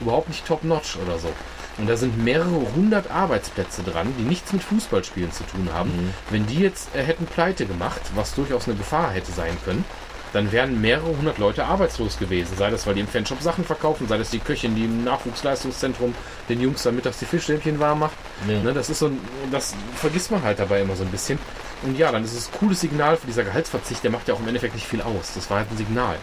Überhaupt 0.00 0.28
nicht 0.28 0.46
top-notch 0.46 0.96
oder 0.96 1.18
so. 1.18 1.28
Und 1.76 1.88
da 1.88 1.96
sind 1.96 2.22
mehrere 2.22 2.72
hundert 2.74 3.10
Arbeitsplätze 3.10 3.82
dran, 3.82 4.14
die 4.18 4.22
nichts 4.22 4.52
mit 4.52 4.62
Fußballspielen 4.62 5.32
zu 5.32 5.44
tun 5.44 5.68
haben. 5.72 6.14
Wenn 6.30 6.46
die 6.46 6.60
jetzt 6.60 6.94
äh, 6.94 7.02
hätten 7.02 7.26
pleite 7.26 7.66
gemacht, 7.66 8.00
was 8.14 8.34
durchaus 8.34 8.66
eine 8.66 8.76
Gefahr 8.76 9.10
hätte 9.10 9.32
sein 9.32 9.56
können, 9.64 9.84
dann 10.32 10.50
wären 10.50 10.80
mehrere 10.80 11.16
hundert 11.16 11.38
Leute 11.38 11.64
arbeitslos 11.64 12.18
gewesen. 12.18 12.56
Sei 12.56 12.70
das, 12.70 12.86
weil 12.86 12.94
die 12.94 13.00
im 13.00 13.06
Fanshop 13.06 13.40
Sachen 13.40 13.64
verkaufen, 13.64 14.08
sei 14.08 14.18
das 14.18 14.30
die 14.30 14.40
Köchin, 14.40 14.74
die 14.74 14.84
im 14.84 15.04
Nachwuchsleistungszentrum 15.04 16.14
den 16.48 16.60
Jungs 16.60 16.82
dann 16.82 16.96
mittags 16.96 17.18
die 17.18 17.24
Fischstäbchen 17.24 17.78
warm 17.78 18.00
macht. 18.00 18.16
Ne, 18.46 18.72
das 18.72 18.90
ist 18.90 18.98
so 18.98 19.06
ein, 19.06 19.20
das 19.52 19.74
vergisst 19.94 20.32
man 20.32 20.42
halt 20.42 20.58
dabei 20.58 20.80
immer 20.80 20.96
so 20.96 21.04
ein 21.04 21.10
bisschen. 21.10 21.38
Und 21.82 21.98
ja, 21.98 22.10
dann 22.10 22.24
ist 22.24 22.34
es 22.34 22.48
ein 22.48 22.58
cooles 22.58 22.80
Signal 22.80 23.16
für 23.16 23.26
dieser 23.26 23.44
Gehaltsverzicht, 23.44 24.02
der 24.02 24.10
macht 24.10 24.28
ja 24.28 24.34
auch 24.34 24.40
im 24.40 24.48
Endeffekt 24.48 24.74
nicht 24.74 24.86
viel 24.86 25.02
aus. 25.02 25.34
Das 25.34 25.50
war 25.50 25.58
halt 25.58 25.70
ein 25.70 25.76
Signal. 25.76 26.16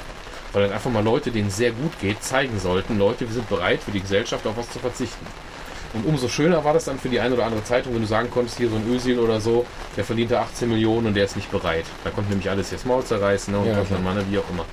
Weil 0.53 0.63
dann 0.63 0.73
einfach 0.73 0.91
mal 0.91 1.03
Leute, 1.03 1.31
denen 1.31 1.47
es 1.47 1.57
sehr 1.57 1.71
gut 1.71 1.97
geht, 1.99 2.23
zeigen 2.23 2.59
sollten, 2.59 2.97
Leute, 2.97 3.27
wir 3.27 3.33
sind 3.33 3.47
bereit 3.47 3.81
für 3.83 3.91
die 3.91 4.01
Gesellschaft 4.01 4.45
auf 4.47 4.57
was 4.57 4.69
zu 4.69 4.79
verzichten. 4.79 5.25
Und 5.93 6.05
umso 6.05 6.29
schöner 6.29 6.63
war 6.63 6.73
das 6.73 6.85
dann 6.85 6.99
für 6.99 7.09
die 7.09 7.19
eine 7.19 7.35
oder 7.35 7.45
andere 7.45 7.63
Zeitung, 7.63 7.93
wenn 7.93 8.01
du 8.01 8.07
sagen 8.07 8.29
konntest, 8.31 8.57
hier 8.57 8.69
so 8.69 8.77
ein 8.77 8.89
Özil 8.89 9.19
oder 9.19 9.41
so, 9.41 9.65
der 9.97 10.05
verdient 10.05 10.31
da 10.31 10.41
18 10.41 10.69
Millionen 10.69 11.07
und 11.07 11.13
der 11.15 11.25
ist 11.25 11.35
nicht 11.35 11.51
bereit. 11.51 11.85
Da 12.03 12.09
kommt 12.11 12.29
nämlich 12.29 12.49
alles 12.49 12.71
jetzt 12.71 12.85
Maul 12.85 13.03
zerreißen 13.03 13.53
ne, 13.53 13.59
und 13.59 13.67
Ja, 13.67 13.81
klar. 13.81 13.99
Mann, 13.99 14.25
wie 14.29 14.37
auch 14.37 14.49
immer. 14.49 14.65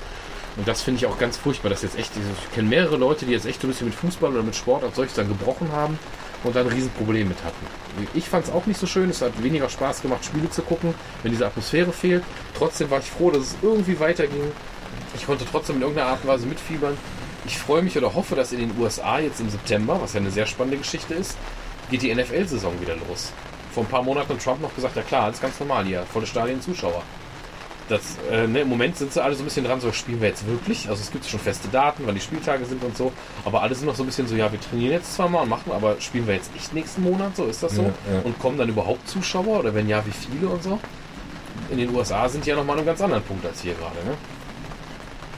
Und 0.57 0.67
das 0.67 0.83
finde 0.83 0.99
ich 0.99 1.07
auch 1.07 1.19
ganz 1.19 1.37
furchtbar, 1.37 1.71
dass 1.71 1.83
jetzt 1.83 1.99
echt, 1.99 2.13
ich 2.17 2.55
kenne 2.55 2.69
mehrere 2.69 2.97
Leute, 2.97 3.25
die 3.27 3.33
jetzt 3.33 3.47
echt 3.47 3.61
so 3.61 3.67
ein 3.67 3.71
bisschen 3.71 3.89
mit 3.89 3.97
Fußball 3.97 4.33
oder 4.33 4.43
mit 4.43 4.57
Sport 4.57 4.85
als 4.85 4.97
solches 4.97 5.15
dann 5.15 5.29
gebrochen 5.29 5.71
haben 5.73 5.99
und 6.45 6.55
dann 6.55 6.67
ein 6.67 6.73
Riesenproblem 6.73 7.29
mit 7.29 7.39
hatten. 7.45 7.67
Ich 8.15 8.29
fand 8.29 8.45
es 8.47 8.53
auch 8.53 8.67
nicht 8.67 8.79
so 8.79 8.87
schön, 8.87 9.11
es 9.11 9.23
hat 9.23 9.43
weniger 9.43 9.69
Spaß 9.69 10.03
gemacht, 10.03 10.25
Spiele 10.25 10.51
zu 10.51 10.63
gucken, 10.63 10.95
wenn 11.23 11.33
diese 11.33 11.47
Atmosphäre 11.47 11.93
fehlt. 11.93 12.23
Trotzdem 12.57 12.91
war 12.91 13.01
ich 13.01 13.11
froh, 13.11 13.31
dass 13.31 13.43
es 13.43 13.57
irgendwie 13.63 13.99
weiterging. 13.99 14.53
Ich 15.17 15.27
konnte 15.27 15.45
trotzdem 15.51 15.77
in 15.77 15.83
irgendeiner 15.83 16.11
Art 16.11 16.23
und 16.23 16.29
Weise 16.29 16.47
mitfiebern. 16.47 16.97
Ich 17.47 17.59
freue 17.59 17.83
mich 17.83 17.97
oder 17.97 18.15
hoffe, 18.15 18.35
dass 18.35 18.53
in 18.53 18.61
den 18.61 18.73
USA 18.79 19.19
jetzt 19.19 19.41
im 19.41 19.49
September, 19.49 20.01
was 20.01 20.13
ja 20.13 20.21
eine 20.21 20.31
sehr 20.31 20.47
spannende 20.47 20.79
Geschichte 20.79 21.15
ist, 21.15 21.37
geht 21.91 22.03
die 22.03 22.15
NFL-Saison 22.15 22.81
wieder 22.81 22.95
los. 23.09 23.33
Vor 23.73 23.85
ein 23.85 23.89
paar 23.89 24.03
Monaten 24.03 24.35
hat 24.35 24.43
Trump 24.43 24.61
noch 24.61 24.75
gesagt, 24.75 24.97
ja 24.97 25.03
klar, 25.03 25.25
alles 25.25 25.41
ganz 25.41 25.59
normal 25.59 25.85
hier, 25.85 26.05
volle 26.13 26.27
Stadien, 26.27 26.61
Zuschauer. 26.61 27.03
Das, 27.89 28.17
äh, 28.31 28.47
ne, 28.47 28.61
Im 28.61 28.69
Moment 28.69 28.97
sind 28.97 29.13
sie 29.13 29.23
alle 29.23 29.35
so 29.35 29.43
ein 29.43 29.45
bisschen 29.45 29.65
dran, 29.65 29.81
so 29.81 29.93
spielen 29.93 30.21
wir 30.21 30.29
jetzt 30.29 30.47
wirklich. 30.47 30.89
Also 30.89 31.01
es 31.01 31.11
gibt 31.11 31.25
schon 31.25 31.41
feste 31.41 31.69
Daten, 31.69 32.03
wann 32.07 32.15
die 32.15 32.21
Spieltage 32.21 32.65
sind 32.67 32.83
und 32.85 32.97
so. 32.97 33.13
Aber 33.45 33.63
alle 33.63 33.75
sind 33.75 33.87
noch 33.87 33.95
so 33.95 34.03
ein 34.03 34.07
bisschen 34.07 34.27
so, 34.27 34.37
ja, 34.37 34.53
wir 34.53 34.61
trainieren 34.61 34.93
jetzt 34.93 35.15
zwar 35.15 35.29
mal 35.29 35.43
und 35.43 35.49
machen, 35.49 35.73
aber 35.73 35.99
spielen 36.01 36.27
wir 36.27 36.35
jetzt 36.35 36.51
echt 36.55 36.75
nächsten 36.75 37.03
Monat 37.03 37.37
so? 37.37 37.47
Ist 37.47 37.63
das 37.63 37.75
so? 37.75 37.83
Ja, 37.83 37.89
ja. 37.89 38.21
Und 38.25 38.39
kommen 38.39 38.59
dann 38.59 38.69
überhaupt 38.69 39.09
Zuschauer 39.09 39.61
oder 39.61 39.75
wenn 39.75 39.89
ja, 39.89 40.05
wie 40.05 40.11
viele 40.11 40.49
und 40.49 40.63
so? 40.63 40.79
In 41.71 41.79
den 41.79 41.95
USA 41.95 42.29
sind 42.29 42.45
die 42.45 42.51
ja 42.51 42.57
nochmal 42.57 42.75
an 42.75 42.81
einem 42.81 42.87
ganz 42.87 43.01
anderen 43.01 43.23
Punkt 43.23 43.45
als 43.47 43.63
hier 43.63 43.75
gerade, 43.75 43.97
ne? 44.07 44.15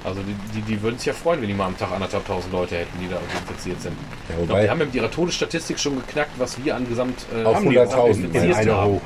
Also 0.03 0.23
die, 0.23 0.35
die, 0.59 0.63
die 0.63 0.83
würden 0.83 0.97
sich 0.97 1.07
ja 1.07 1.13
freuen, 1.13 1.43
wenn 1.43 1.49
die 1.49 1.55
mal 1.55 1.67
am 1.67 1.77
Tag 1.77 1.93
anderthalb 1.93 2.27
tausend 2.27 2.53
Leute 2.53 2.77
hätten, 2.77 2.99
die 2.99 3.09
da 3.09 3.19
infiziert 3.39 3.83
sind. 3.83 3.97
Ja, 4.31 4.39
wobei, 4.39 4.63
die 4.63 4.71
haben 4.71 4.81
ja 4.81 4.87
mit 4.87 4.95
ihrer 4.95 5.11
Todesstatistik 5.11 5.79
schon 5.79 5.97
geknackt, 5.97 6.31
was 6.39 6.63
wir 6.65 6.75
an 6.75 6.89
Gesamt 6.89 7.27
äh, 7.35 7.45
auf 7.45 7.57
haben 7.57 7.69
die 7.69 7.79
100.000, 7.79 8.25
infiziert 8.25 8.57
eine 8.57 8.75
haben. 8.75 9.01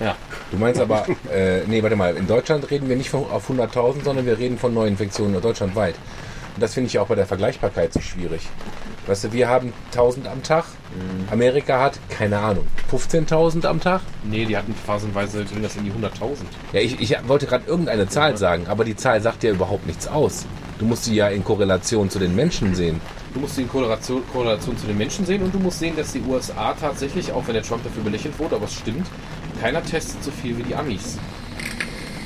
Hoch. 0.00 0.14
du 0.50 0.56
meinst 0.58 0.80
aber, 0.80 1.06
äh, 1.32 1.60
nee, 1.66 1.82
warte 1.82 1.96
mal, 1.96 2.16
in 2.16 2.26
Deutschland 2.26 2.70
reden 2.70 2.88
wir 2.88 2.96
nicht 2.96 3.10
von, 3.10 3.30
auf 3.30 3.50
100.000, 3.50 4.04
sondern 4.04 4.26
wir 4.26 4.38
reden 4.38 4.58
von 4.58 4.72
Neuinfektionen 4.74 5.40
deutschlandweit. 5.40 5.94
Und 6.56 6.62
das 6.62 6.74
finde 6.74 6.88
ich 6.88 6.98
auch 6.98 7.06
bei 7.06 7.14
der 7.14 7.26
Vergleichbarkeit 7.26 7.92
so 7.92 8.00
schwierig. 8.00 8.48
Weißt 9.06 9.24
du, 9.24 9.32
wir 9.32 9.48
haben 9.48 9.72
1000 9.92 10.26
am 10.26 10.42
Tag, 10.42 10.64
Amerika 11.30 11.80
hat, 11.80 12.00
keine 12.08 12.38
Ahnung, 12.38 12.66
15.000 12.90 13.66
am 13.66 13.80
Tag. 13.80 14.00
Nee, 14.24 14.46
die 14.46 14.56
hatten 14.56 14.74
phasenweise, 14.74 15.44
ging 15.44 15.62
das 15.62 15.76
in 15.76 15.84
die 15.84 15.92
100.000. 15.92 16.46
Ja, 16.72 16.80
ich, 16.80 17.00
ich 17.00 17.16
wollte 17.28 17.46
gerade 17.46 17.66
irgendeine 17.66 18.08
Zahl 18.08 18.36
sagen, 18.36 18.66
aber 18.66 18.84
die 18.84 18.96
Zahl 18.96 19.20
sagt 19.20 19.44
ja 19.44 19.50
überhaupt 19.50 19.86
nichts 19.86 20.08
aus. 20.08 20.46
Du 20.78 20.86
musst 20.86 21.04
sie 21.04 21.14
ja 21.14 21.28
in 21.28 21.44
Korrelation 21.44 22.10
zu 22.10 22.18
den 22.18 22.34
Menschen 22.34 22.74
sehen. 22.74 23.00
Du 23.32 23.40
musst 23.40 23.56
die 23.56 23.62
in 23.62 23.68
Korrelation, 23.68 24.22
Korrelation 24.32 24.76
zu 24.76 24.86
den 24.86 24.98
Menschen 24.98 25.24
sehen 25.24 25.42
und 25.42 25.54
du 25.54 25.58
musst 25.58 25.78
sehen, 25.78 25.94
dass 25.94 26.12
die 26.12 26.22
USA 26.22 26.74
tatsächlich, 26.74 27.32
auch 27.32 27.46
wenn 27.46 27.54
der 27.54 27.62
Trump 27.62 27.84
dafür 27.84 28.02
belächelt 28.02 28.38
wurde, 28.38 28.56
aber 28.56 28.64
es 28.64 28.74
stimmt, 28.74 29.06
keiner 29.60 29.82
testet 29.82 30.22
so 30.22 30.30
viel 30.30 30.56
wie 30.58 30.62
die 30.62 30.74
Amis. 30.74 31.18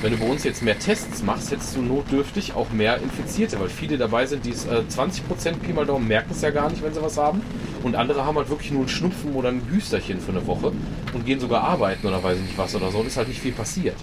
Wenn 0.03 0.13
du 0.13 0.19
bei 0.19 0.27
uns 0.27 0.45
jetzt 0.45 0.63
mehr 0.63 0.79
Tests 0.79 1.23
machst, 1.23 1.51
hättest 1.51 1.77
du 1.77 1.83
notdürftig 1.83 2.55
auch 2.55 2.71
mehr 2.71 2.97
Infizierte, 2.99 3.61
weil 3.61 3.69
viele 3.69 3.99
dabei 3.99 4.25
sind, 4.25 4.47
die 4.47 4.51
äh, 4.51 4.83
20% 4.89 5.59
Pi 5.59 5.75
mal 5.75 5.85
Daumen 5.85 6.09
merken 6.09 6.31
es 6.31 6.41
ja 6.41 6.51
gar 6.51 6.71
nicht, 6.71 6.83
wenn 6.83 6.95
sie 6.95 7.03
was 7.03 7.19
haben. 7.19 7.43
Und 7.83 7.97
andere 7.97 8.25
haben 8.25 8.37
halt 8.37 8.49
wirklich 8.49 8.71
nur 8.71 8.81
einen 8.81 8.89
Schnupfen 8.89 9.35
oder 9.35 9.51
ein 9.51 9.61
Güsterchen 9.69 10.21
für 10.21 10.33
eine 10.33 10.47
Woche 10.47 10.73
und 11.13 11.27
gehen 11.27 11.39
sogar 11.39 11.65
arbeiten 11.65 12.07
oder 12.07 12.23
weiß 12.23 12.39
ich 12.39 12.45
nicht 12.45 12.59
was 12.59 12.75
oder 12.75 12.91
so. 12.91 12.99
Und 12.99 13.09
ist 13.09 13.19
halt 13.19 13.29
nicht 13.29 13.41
viel 13.41 13.53
passiert. 13.53 13.97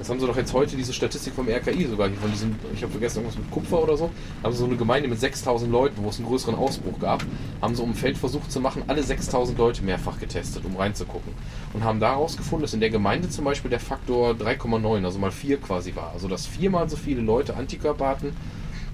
Das 0.00 0.08
haben 0.08 0.18
sie 0.18 0.26
doch 0.26 0.36
jetzt 0.36 0.54
heute, 0.54 0.76
diese 0.76 0.94
Statistik 0.94 1.34
vom 1.34 1.46
RKI 1.46 1.86
sogar, 1.86 2.08
von 2.08 2.30
diesem, 2.30 2.56
ich 2.74 2.82
habe 2.82 2.90
vergessen, 2.90 3.18
irgendwas 3.18 3.38
mit 3.38 3.50
Kupfer 3.50 3.82
oder 3.82 3.98
so, 3.98 4.10
haben 4.42 4.50
sie 4.50 4.58
so 4.58 4.64
eine 4.64 4.76
Gemeinde 4.76 5.10
mit 5.10 5.20
6000 5.20 5.70
Leuten, 5.70 6.02
wo 6.02 6.08
es 6.08 6.16
einen 6.16 6.26
größeren 6.26 6.54
Ausbruch 6.54 6.98
gab, 6.98 7.22
haben 7.60 7.74
sie 7.74 7.82
um 7.82 7.90
ein 7.90 7.94
Feldversuch 7.94 8.48
zu 8.48 8.60
machen, 8.60 8.82
alle 8.86 9.02
6000 9.02 9.58
Leute 9.58 9.84
mehrfach 9.84 10.18
getestet, 10.18 10.64
um 10.64 10.74
reinzugucken. 10.74 11.34
Und 11.74 11.84
haben 11.84 12.00
da 12.00 12.12
herausgefunden, 12.12 12.62
dass 12.62 12.72
in 12.72 12.80
der 12.80 12.88
Gemeinde 12.88 13.28
zum 13.28 13.44
Beispiel 13.44 13.68
der 13.68 13.78
Faktor 13.78 14.30
3,9, 14.30 15.04
also 15.04 15.18
mal 15.18 15.30
4 15.30 15.58
quasi 15.58 15.94
war. 15.94 16.12
Also 16.14 16.28
dass 16.28 16.46
viermal 16.46 16.88
so 16.88 16.96
viele 16.96 17.20
Leute 17.20 17.54
Antikörper 17.54 18.08
hatten, 18.08 18.34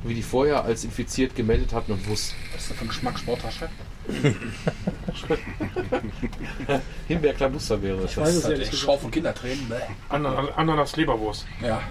wie 0.02 0.15
die 0.15 0.23
vorher 0.23 0.65
als 0.65 0.83
infiziert 0.83 1.36
gemeldet 1.36 1.73
hatten 1.73 1.93
und 1.93 2.09
wussten. 2.09 2.35
Was 2.52 2.62
ist 2.62 2.70
das 2.70 2.78
für 2.78 2.85
ein 2.85 2.89
Geschmack 2.89 3.17
Sporttasche? 3.20 3.68
Himbeer-Klabuster 7.09 7.83
wäre 7.83 8.05
es. 8.05 8.12
Ich 8.12 8.17
weiß 8.17 8.28
es 8.28 8.43
Das 8.43 8.51
ehrlich. 8.51 8.78
Schau 8.78 8.97
von 8.99 9.10
Kindertränen. 9.10 9.68
Bäh. 9.68 9.81
Ananas, 10.09 10.57
Ananas 10.57 10.97
Leberwurst. 10.97 11.47
Ja, 11.62 11.83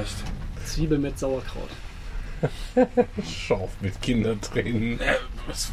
echt. 0.00 0.14
Zwiebel 0.66 0.98
mit 0.98 1.18
Sauerkraut. 1.18 1.70
Schauf 3.26 3.70
mit 3.80 4.00
Kindertränen. 4.02 5.00
Äh, 5.00 5.14
was, 5.46 5.72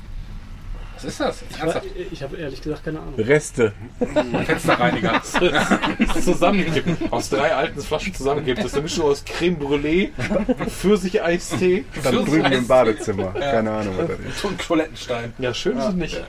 was 1.03 1.11
ist 1.13 1.19
das? 1.19 1.43
Ernsthaft? 1.59 1.87
Ich 2.11 2.21
habe 2.21 2.37
ehrlich 2.37 2.61
gesagt 2.61 2.85
keine 2.85 2.99
Ahnung. 2.99 3.15
Reste. 3.15 3.73
Fensterreiniger. 4.45 5.21
zusammengibt, 6.23 7.11
aus 7.11 7.29
drei 7.29 7.53
alten 7.53 7.81
Flaschen 7.81 8.13
zusammengibt. 8.13 8.59
Das 8.59 8.65
ist 8.67 8.73
eine 8.73 8.83
Mischung 8.83 9.05
aus 9.05 9.23
Creme 9.25 9.57
Brûlée, 9.57 10.09
Pfirsich-Eistee. 10.67 11.85
Dann 12.03 12.25
drüben 12.25 12.51
im 12.51 12.67
Badezimmer. 12.67 13.31
Keine 13.33 13.71
Ahnung, 13.71 13.95
was 13.97 14.07
das 14.07 14.19
ist. 14.19 14.45
Und 14.45 14.61
Toilettenstein. 14.61 15.33
Ja, 15.39 15.53
schön 15.53 15.77
ist 15.77 15.85
es 15.85 15.93
nicht. 15.93 16.21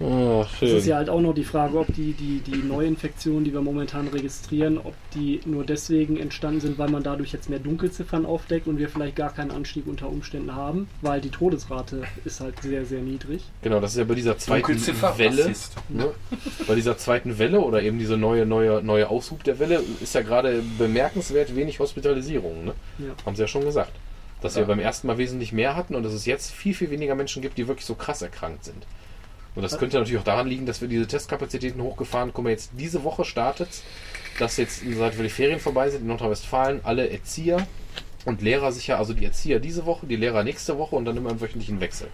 Oh, 0.00 0.44
Es 0.60 0.70
ist 0.70 0.86
ja 0.86 0.96
halt 0.96 1.10
auch 1.10 1.20
noch 1.20 1.34
die 1.34 1.44
Frage, 1.44 1.76
ob 1.76 1.92
die, 1.92 2.12
die, 2.12 2.40
die 2.40 2.56
Neuinfektionen, 2.56 3.42
die 3.42 3.52
wir 3.52 3.62
momentan 3.62 4.06
registrieren, 4.06 4.78
ob 4.78 4.94
die 5.14 5.40
nur 5.44 5.64
deswegen 5.64 6.18
entstanden 6.18 6.60
sind, 6.60 6.78
weil 6.78 6.88
man 6.88 7.02
dadurch 7.02 7.32
jetzt 7.32 7.50
mehr 7.50 7.58
Dunkelziffern 7.58 8.24
aufdeckt 8.24 8.68
und 8.68 8.78
wir 8.78 8.88
vielleicht 8.88 9.16
gar 9.16 9.34
keinen 9.34 9.50
Anstieg 9.50 9.88
unter 9.88 10.08
Umständen 10.08 10.54
haben, 10.54 10.88
weil 11.02 11.20
die 11.20 11.30
Todesrate 11.30 12.04
ist 12.24 12.40
halt 12.40 12.62
sehr, 12.62 12.84
sehr 12.84 13.00
niedrig. 13.00 13.42
Genau, 13.62 13.80
das 13.80 13.92
ist 13.92 13.98
ja 13.98 14.04
bei 14.04 14.14
dieser 14.14 14.38
zweiten 14.38 14.68
Welle. 15.18 15.52
Ne? 15.88 16.10
Bei 16.68 16.74
dieser 16.76 16.96
zweiten 16.96 17.38
Welle 17.38 17.60
oder 17.60 17.82
eben 17.82 17.98
diese 17.98 18.16
neue, 18.16 18.46
neue, 18.46 18.82
neue 18.82 19.10
Aushub 19.10 19.42
der 19.42 19.58
Welle 19.58 19.82
ist 20.00 20.14
ja 20.14 20.22
gerade 20.22 20.62
bemerkenswert 20.78 21.56
wenig 21.56 21.80
Hospitalisierung. 21.80 22.64
Ne? 22.64 22.74
Ja. 22.98 23.14
Haben 23.26 23.34
sie 23.34 23.42
ja 23.42 23.48
schon 23.48 23.64
gesagt. 23.64 23.92
Dass 24.40 24.54
wir 24.54 24.64
beim 24.64 24.78
ersten 24.78 25.08
Mal 25.08 25.18
wesentlich 25.18 25.52
mehr 25.52 25.74
hatten 25.74 25.96
und 25.96 26.04
dass 26.04 26.12
es 26.12 26.24
jetzt 26.24 26.52
viel, 26.52 26.72
viel 26.72 26.92
weniger 26.92 27.16
Menschen 27.16 27.42
gibt, 27.42 27.58
die 27.58 27.66
wirklich 27.66 27.84
so 27.86 27.96
krass 27.96 28.22
erkrankt 28.22 28.64
sind. 28.64 28.86
Und 29.54 29.62
das 29.62 29.78
könnte 29.78 29.98
natürlich 29.98 30.20
auch 30.20 30.24
daran 30.24 30.46
liegen, 30.46 30.66
dass 30.66 30.80
wir 30.80 30.88
diese 30.88 31.06
Testkapazitäten 31.06 31.82
hochgefahren. 31.82 32.30
Guck 32.32 32.44
mal, 32.44 32.50
jetzt 32.50 32.70
diese 32.74 33.02
Woche 33.02 33.24
startet 33.24 33.82
dass 34.38 34.56
jetzt, 34.56 34.82
seit 34.84 35.16
wir 35.16 35.24
die 35.24 35.30
Ferien 35.30 35.60
vorbei 35.60 35.90
sind, 35.90 36.02
in 36.02 36.06
Nordrhein-Westfalen 36.08 36.80
alle 36.84 37.10
Erzieher 37.10 37.66
und 38.24 38.42
Lehrer 38.42 38.72
sicher, 38.72 38.98
also 38.98 39.12
die 39.12 39.24
Erzieher 39.24 39.60
diese 39.60 39.86
Woche, 39.86 40.06
die 40.06 40.16
Lehrer 40.16 40.44
nächste 40.44 40.78
Woche 40.78 40.96
und 40.96 41.04
dann 41.04 41.16
immer 41.16 41.30
im 41.30 41.40
wöchentlichen 41.40 41.80
Wechsel. 41.80 42.08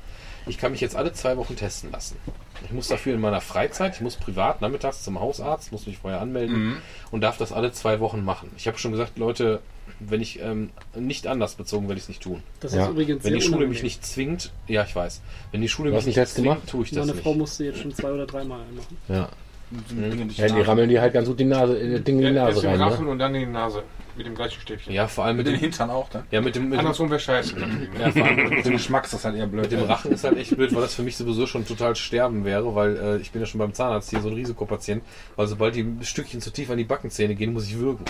Ich 0.47 0.59
kann 0.59 0.73
mich 0.73 0.81
jetzt 0.81 0.95
alle 0.97 1.13
zwei 1.13 1.37
Wochen 1.37 1.57
testen 1.57 1.91
lassen. 1.93 2.17
Ich 2.65 2.73
muss 2.73 2.89
dafür 2.89 3.15
in 3.15 3.21
meiner 3.21 3.41
Freizeit, 3.41 3.95
ich 3.95 4.01
muss 4.01 4.17
privat 4.17 4.61
nachmittags 4.61 5.03
zum 5.03 5.19
Hausarzt, 5.21 5.73
muss 5.73 5.87
mich 5.87 5.99
vorher 5.99 6.21
anmelden 6.21 6.77
und 7.11 7.21
darf 7.23 7.37
das 7.39 7.53
alle 7.53 7.73
zwei 7.73 8.01
Wochen 8.01 8.25
machen. 8.25 8.51
Ich 8.57 8.67
habe 8.67 8.79
schon 8.79 8.93
gesagt, 8.93 9.19
Leute, 9.19 9.61
wenn 10.01 10.21
ich 10.21 10.41
ähm, 10.41 10.71
nicht 10.95 11.27
anders 11.27 11.55
bezogen, 11.55 11.89
werde 11.89 11.99
ich 11.99 12.05
es 12.05 12.09
nicht 12.09 12.23
tun. 12.23 12.43
Das 12.61 12.75
Ja. 12.75 12.85
ist 12.85 12.91
übrigens 12.91 13.25
Wenn 13.25 13.35
die 13.35 13.41
Schule 13.41 13.57
unangenehm. 13.57 13.71
mich 13.73 13.83
nicht 13.83 14.05
zwingt, 14.07 14.53
ja, 14.67 14.85
ich 14.85 14.95
weiß. 14.95 15.21
Wenn 15.53 15.61
die 15.63 15.69
Schule 15.69 15.91
mich 15.91 16.07
nicht 16.07 16.15
Test 16.15 16.35
zwingt, 16.35 16.49
gemacht? 16.49 16.69
tue 16.69 16.85
ich 16.85 16.91
das 16.91 17.07
Meine 17.07 17.19
Frau 17.21 17.31
nicht. 17.31 17.39
musste 17.39 17.65
jetzt 17.65 17.81
schon 17.81 17.95
zwei 17.95 18.13
oder 18.13 18.27
dreimal 18.27 18.61
machen. 18.75 18.97
Ja. 19.09 19.29
Die 19.71 20.41
ja, 20.41 20.47
die 20.49 20.61
rammeln 20.61 20.89
dir 20.89 21.01
halt 21.01 21.15
ganz 21.15 21.27
gut 21.27 21.41
die 21.41 21.45
Nase, 21.45 21.79
äh, 21.79 22.01
Ding 22.01 22.19
in 22.21 22.27
die 22.27 22.33
Nase 22.33 22.63
rein. 22.67 22.79
Ne? 22.79 23.11
und 23.11 23.19
dann 23.19 23.35
in 23.35 23.41
die 23.41 23.47
Nase. 23.47 23.83
Mit 24.17 24.27
dem 24.27 24.35
gleichen 24.35 24.61
Stäbchen. 24.61 24.93
Ja, 24.93 25.09
vor 25.09 25.25
allem 25.25 25.37
Mit 25.37 25.47
mit 25.47 25.55
den 25.57 25.61
Hintern 25.61 25.91
auch, 25.91 26.13
ne? 26.15 26.25
ja, 26.31 26.41
mit 26.41 26.55
dem, 26.55 26.69
mit 26.69 26.79
Andersrum 26.79 27.11
wäre 27.11 27.19
scheiße. 27.21 27.57
ja, 28.01 28.11
vor 28.13 28.25
allem 28.25 28.49
Mit 28.49 28.65
dem 28.65 28.73
Geschmack 28.75 29.05
ist 29.05 29.15
das 29.15 29.25
halt 29.25 29.37
eher 29.37 29.47
blöd. 29.47 29.63
Mit 29.71 29.73
dem 29.73 29.83
Rachen 29.87 30.13
ist 30.13 30.23
halt 30.25 30.37
echt 30.37 30.55
blöd, 30.57 30.75
weil 30.75 30.83
das 30.83 30.95
für 30.95 31.03
mich 31.03 31.17
sowieso 31.17 31.47
schon 31.47 31.67
total 31.67 31.97
sterben 31.97 32.45
wäre, 32.45 32.75
weil 32.75 32.97
äh, 32.97 33.17
ich 33.19 33.33
bin 33.33 33.41
ja 33.43 33.47
schon 33.47 33.59
beim 33.59 33.73
Zahnarzt 33.75 34.11
hier 34.11 34.21
so 34.21 34.29
ein 34.29 34.35
Risikopatient, 34.35 35.03
weil 35.37 35.47
sobald 35.47 35.75
die 35.75 35.87
Stückchen 36.03 36.41
zu 36.41 36.51
tief 36.51 36.71
an 36.71 36.79
die 36.79 36.85
Backenzähne 36.85 37.35
gehen, 37.35 37.53
muss 37.53 37.67
ich 37.67 37.77
würgen. 37.79 38.05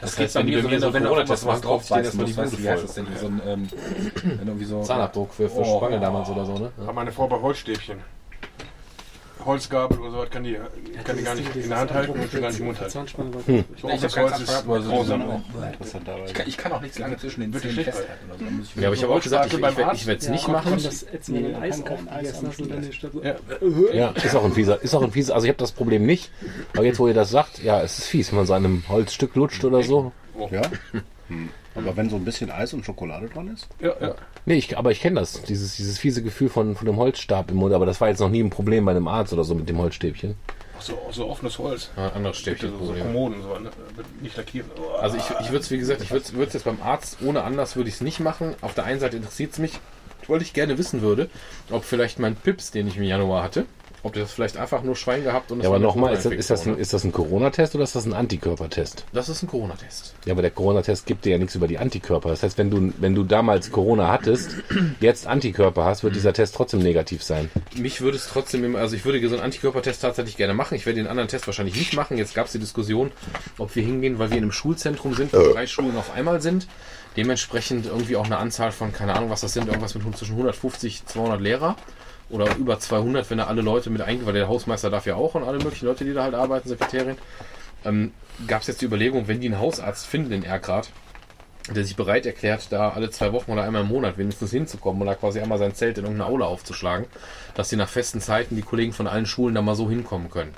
Das, 0.00 0.10
Das 0.10 0.16
geht 0.16 0.24
heißt, 0.26 0.34
bei 0.34 0.40
wenn 0.40 0.46
die 0.46 0.52
bei 0.56 0.60
so, 0.60 0.66
mir 0.68 0.72
wenn, 0.74 0.80
so 0.80 0.86
du- 0.88 0.92
wenn 0.94 1.02
du 1.02 1.08
Corona-Test 1.08 1.46
machen, 1.46 1.62
drauf 1.62 1.90
erstmal 1.90 2.26
musst, 2.26 2.38
die 2.52 2.56
Bude 2.58 2.70
heißt 2.70 2.84
das 2.84 2.94
denn? 2.94 3.06
So 3.18 3.26
ein, 3.28 3.40
ähm, 3.46 3.68
irgendwie 4.38 4.64
so... 4.66 4.82
Zahnabdruck 4.82 5.32
für, 5.32 5.48
für 5.48 5.60
Oh. 5.60 5.78
Spange 5.78 5.98
damals 6.00 6.28
oder 6.28 6.44
so, 6.44 6.58
ne? 6.58 6.70
Aber 6.82 6.92
meine 6.92 7.12
Frau 7.12 7.26
bei 7.26 7.40
Holzstäbchen. 7.40 7.98
Holzgabel 9.46 9.98
oder 9.98 10.10
sowas 10.10 10.30
kann 10.30 10.44
die, 10.44 10.58
kann 11.04 11.16
die 11.16 11.22
gar 11.22 11.34
nicht 11.34 11.54
in 11.56 11.68
der 11.68 11.78
Hand 11.78 11.92
halten 11.92 12.12
und 12.12 12.30
schon 12.30 12.40
gar 12.40 12.48
nicht 12.50 12.60
im 12.60 12.66
Mund 12.66 12.80
halten. 12.80 12.98
Hm. 13.46 13.64
Ich 13.76 13.84
Ich 13.84 14.00
das 14.00 14.16
Holz 14.16 14.38
ist 14.40 14.46
Zahnfleisch, 14.46 14.50
aber 14.64 14.82
so- 14.82 14.90
grausam. 14.90 15.42
Ich 16.26 16.34
kann, 16.34 16.48
ich 16.48 16.56
kann 16.56 16.72
auch 16.72 16.80
nichts 16.80 16.98
lange 16.98 17.16
zwischen 17.16 17.40
den 17.40 17.52
Zähnen 17.54 17.72
schlecht, 17.72 17.90
festhalten. 17.90 18.24
Oder 18.28 18.38
so. 18.38 18.44
Da 18.44 18.50
muss 18.50 18.66
ich 18.68 18.76
Ja, 18.76 18.86
aber 18.88 18.94
ich 18.96 19.02
habe 19.02 19.12
auch 19.14 19.22
gesagt, 19.22 19.46
ich, 19.46 19.52
ich, 19.54 19.58
ich 20.00 20.06
werde 20.06 20.20
es 20.20 20.28
nicht 20.28 20.46
Ja, 20.46 20.52
machen. 20.52 20.72
und 20.72 20.80
so, 20.80 21.06
Ja. 23.22 23.36
Ja, 23.92 24.10
ist 24.10 24.34
auch 24.34 24.44
ein 24.44 24.52
fieser, 24.52 24.82
ist 24.82 24.94
auch 24.94 25.02
ein 25.02 25.12
fieser. 25.12 25.34
Also 25.34 25.44
ich 25.46 25.50
habe 25.50 25.58
das 25.58 25.72
Problem 25.72 26.04
nicht, 26.06 26.30
aber 26.74 26.84
jetzt 26.84 26.98
wo 26.98 27.08
ihr 27.08 27.14
das 27.14 27.30
sagt, 27.30 27.62
ja, 27.62 27.80
es 27.82 27.98
ist 27.98 28.06
fies, 28.08 28.30
wenn 28.32 28.38
man 28.38 28.46
so 28.46 28.52
einem 28.52 28.82
Holzstück 28.88 29.34
lutscht 29.34 29.64
oder 29.64 29.82
so. 29.82 30.12
Ja? 30.50 30.62
Aber 31.74 31.96
wenn 31.96 32.08
so 32.10 32.16
ein 32.16 32.24
bisschen 32.24 32.50
Eis 32.50 32.72
und 32.74 32.84
Schokolade 32.84 33.28
dran 33.28 33.52
ist? 33.52 33.68
Ja, 33.80 33.92
ja. 34.00 34.14
Nee, 34.48 34.54
ich, 34.54 34.78
aber 34.78 34.92
ich 34.92 35.00
kenne 35.00 35.18
das, 35.20 35.42
dieses, 35.42 35.76
dieses 35.76 35.98
fiese 35.98 36.22
Gefühl 36.22 36.48
von, 36.48 36.76
von 36.76 36.86
dem 36.86 36.96
Holzstab 36.96 37.50
im 37.50 37.56
Mund, 37.56 37.74
aber 37.74 37.84
das 37.84 38.00
war 38.00 38.08
jetzt 38.08 38.20
noch 38.20 38.30
nie 38.30 38.40
ein 38.42 38.50
Problem 38.50 38.84
bei 38.84 38.92
einem 38.92 39.08
Arzt 39.08 39.32
oder 39.32 39.42
so 39.44 39.54
mit 39.56 39.68
dem 39.68 39.78
Holzstäbchen. 39.78 40.36
So, 40.78 40.96
so 41.10 41.28
offenes 41.28 41.58
Holz. 41.58 41.90
Ja, 41.96 42.10
anderes 42.10 42.36
So, 42.36 42.42
Stäbchen. 42.42 42.70
so 42.80 42.92
Kommoden, 42.92 43.42
so, 43.42 43.58
ne? 43.58 43.70
nicht 44.20 44.36
lackiert. 44.36 44.66
Oh. 44.78 44.94
Also 44.98 45.16
ich, 45.16 45.24
ich 45.40 45.46
würde 45.50 45.64
es, 45.64 45.70
wie 45.70 45.78
gesagt, 45.78 46.00
ich 46.02 46.10
würde 46.10 46.44
es 46.46 46.52
jetzt 46.52 46.64
beim 46.64 46.80
Arzt 46.82 47.18
ohne 47.24 47.42
Anlass 47.42 47.74
würde 47.76 47.88
ich 47.88 47.96
es 47.96 48.00
nicht 48.02 48.20
machen. 48.20 48.54
Auf 48.60 48.74
der 48.74 48.84
einen 48.84 49.00
Seite 49.00 49.16
interessiert 49.16 49.52
es 49.52 49.58
mich, 49.58 49.80
weil 50.28 50.42
ich 50.42 50.52
gerne 50.52 50.78
wissen 50.78 51.02
würde, 51.02 51.28
ob 51.70 51.84
vielleicht 51.84 52.18
mein 52.18 52.36
Pips, 52.36 52.70
den 52.70 52.86
ich 52.86 52.96
im 52.98 53.02
Januar 53.04 53.42
hatte, 53.42 53.64
ob 54.06 54.14
das 54.14 54.32
vielleicht 54.32 54.56
einfach 54.56 54.82
nur 54.82 54.96
Schwein 54.96 55.24
gehabt 55.24 55.50
und 55.50 55.58
es 55.58 55.64
Ja, 55.64 55.70
aber 55.70 55.78
nochmal, 55.78 56.14
ist 56.14 56.24
das, 56.24 56.32
ist, 56.32 56.50
das 56.50 56.60
ein, 56.60 56.64
Corona-Infektion, 56.64 56.80
ist 56.80 56.92
das 56.92 57.04
ein 57.04 57.12
Corona-Test 57.12 57.74
oder 57.74 57.84
ist 57.84 57.96
das 57.96 58.06
ein 58.06 58.12
Antikörpertest? 58.12 58.96
ne? 58.98 59.04
Das 59.12 59.28
ist 59.28 59.42
ein 59.42 59.48
Corona-Test. 59.48 60.14
Ja, 60.24 60.32
aber 60.32 60.42
der 60.42 60.50
Corona-Test 60.50 61.06
gibt 61.06 61.24
dir 61.24 61.30
ja 61.30 61.38
nichts 61.38 61.54
über 61.54 61.66
die 61.66 61.78
Antikörper. 61.78 62.30
Das 62.30 62.42
heißt, 62.42 62.56
wenn 62.58 62.70
du, 62.70 62.92
wenn 62.98 63.14
du 63.14 63.24
damals 63.24 63.70
Corona 63.70 64.08
hattest, 64.08 64.56
jetzt 65.00 65.26
Antikörper 65.26 65.84
hast, 65.84 66.04
wird 66.04 66.14
dieser 66.14 66.32
Test 66.32 66.54
trotzdem 66.54 66.80
negativ 66.80 67.22
sein. 67.22 67.50
Mich 67.76 68.00
würde 68.00 68.16
es 68.16 68.28
trotzdem 68.28 68.64
immer, 68.64 68.78
also 68.78 68.96
ich 68.96 69.04
würde 69.04 69.26
so 69.28 69.34
einen 69.34 69.44
Antikörpertest 69.44 70.02
tatsächlich 70.02 70.36
gerne 70.36 70.54
machen. 70.54 70.74
Ich 70.76 70.86
werde 70.86 71.00
den 71.00 71.08
anderen 71.08 71.28
Test 71.28 71.46
wahrscheinlich 71.46 71.76
nicht 71.76 71.94
machen. 71.94 72.16
Jetzt 72.16 72.34
gab 72.34 72.46
es 72.46 72.52
die 72.52 72.58
Diskussion, 72.58 73.10
ob 73.58 73.74
wir 73.74 73.82
hingehen, 73.82 74.18
weil 74.18 74.30
wir 74.30 74.36
in 74.36 74.44
einem 74.44 74.52
Schulzentrum 74.52 75.14
sind, 75.14 75.32
wo 75.32 75.52
drei 75.52 75.66
Schulen 75.66 75.96
auf 75.96 76.14
einmal 76.14 76.40
sind. 76.40 76.66
Dementsprechend 77.16 77.86
irgendwie 77.86 78.16
auch 78.16 78.26
eine 78.26 78.36
Anzahl 78.36 78.72
von, 78.72 78.92
keine 78.92 79.14
Ahnung, 79.14 79.30
was 79.30 79.40
das 79.40 79.54
sind, 79.54 79.66
irgendwas 79.68 79.94
mit 79.94 80.16
zwischen 80.16 80.32
150, 80.32 81.06
200 81.06 81.40
Lehrer. 81.40 81.76
Oder 82.28 82.56
über 82.56 82.78
200, 82.78 83.30
wenn 83.30 83.38
da 83.38 83.44
alle 83.44 83.62
Leute 83.62 83.88
mit 83.90 84.02
eingehen, 84.02 84.26
weil 84.26 84.32
der 84.32 84.48
Hausmeister 84.48 84.90
darf 84.90 85.06
ja 85.06 85.14
auch 85.14 85.34
und 85.34 85.44
alle 85.44 85.58
möglichen 85.58 85.86
Leute, 85.86 86.04
die 86.04 86.12
da 86.12 86.24
halt 86.24 86.34
arbeiten, 86.34 86.68
Sekretärin. 86.68 87.16
Ähm, 87.84 88.12
gab 88.48 88.62
es 88.62 88.66
jetzt 88.66 88.80
die 88.80 88.86
Überlegung, 88.86 89.28
wenn 89.28 89.40
die 89.40 89.46
einen 89.46 89.60
Hausarzt 89.60 90.06
finden 90.06 90.32
in 90.32 90.42
Erkrad, 90.42 90.90
der 91.74 91.84
sich 91.84 91.96
bereit 91.96 92.26
erklärt, 92.26 92.68
da 92.70 92.90
alle 92.90 93.10
zwei 93.10 93.32
Wochen 93.32 93.52
oder 93.52 93.62
einmal 93.62 93.82
im 93.82 93.88
Monat 93.88 94.18
wenigstens 94.18 94.50
hinzukommen 94.50 95.00
und 95.00 95.06
da 95.06 95.14
quasi 95.14 95.40
einmal 95.40 95.58
sein 95.58 95.74
Zelt 95.74 95.98
in 95.98 96.04
irgendeine 96.04 96.30
Aula 96.30 96.46
aufzuschlagen, 96.46 97.06
dass 97.54 97.68
die 97.68 97.76
nach 97.76 97.88
festen 97.88 98.20
Zeiten 98.20 98.56
die 98.56 98.62
Kollegen 98.62 98.92
von 98.92 99.06
allen 99.06 99.26
Schulen 99.26 99.54
da 99.54 99.62
mal 99.62 99.74
so 99.74 99.88
hinkommen 99.88 100.30
können. 100.30 100.54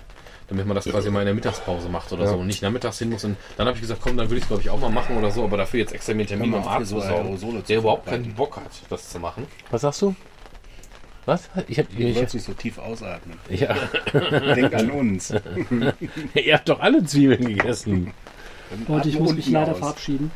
Damit 0.48 0.66
man 0.66 0.74
das 0.74 0.86
quasi 0.86 1.10
mal 1.10 1.20
in 1.20 1.26
der 1.26 1.34
Mittagspause 1.34 1.90
macht 1.90 2.10
oder 2.10 2.26
so 2.26 2.36
und 2.36 2.46
nicht 2.46 2.62
nachmittags 2.62 2.98
hin 2.98 3.10
muss. 3.10 3.22
Und 3.22 3.36
dann 3.58 3.66
habe 3.66 3.76
ich 3.76 3.82
gesagt, 3.82 4.00
komm, 4.02 4.16
dann 4.16 4.30
würde 4.30 4.36
ich 4.36 4.44
es 4.44 4.48
glaube 4.48 4.62
ich 4.62 4.70
auch 4.70 4.80
mal 4.80 4.88
machen 4.88 5.18
oder 5.18 5.30
so, 5.30 5.44
aber 5.44 5.58
dafür 5.58 5.80
jetzt 5.80 5.92
extra 5.92 6.14
mir 6.14 6.20
einen 6.20 6.28
Termin 6.28 6.52
beim 6.52 6.64
man 6.64 6.68
Arzt 6.70 6.88
so 6.88 7.00
der 7.68 7.78
überhaupt 7.78 8.06
keinen. 8.06 8.34
Bock 8.34 8.56
hat, 8.56 8.70
das 8.88 9.10
zu 9.10 9.18
machen. 9.18 9.46
Was 9.70 9.82
sagst 9.82 10.00
du? 10.00 10.14
Was? 11.28 11.50
Ich 11.68 11.78
hab, 11.78 11.90
Du 11.90 12.02
ich, 12.02 12.16
sollst 12.16 12.32
nicht 12.32 12.46
so 12.46 12.54
tief 12.54 12.78
ausatmen. 12.78 13.38
ja, 13.50 13.76
Denk 14.54 14.72
an 14.74 14.90
uns. 14.90 15.34
ihr 16.34 16.54
habt 16.54 16.66
doch 16.70 16.80
alle 16.80 17.04
Zwiebeln 17.04 17.48
gegessen. 17.48 18.14
Leute, 18.88 19.10
ich 19.10 19.18
muss 19.18 19.34
mich 19.34 19.46
leider 19.50 19.72
aus. 19.72 19.78
verabschieden. 19.78 20.30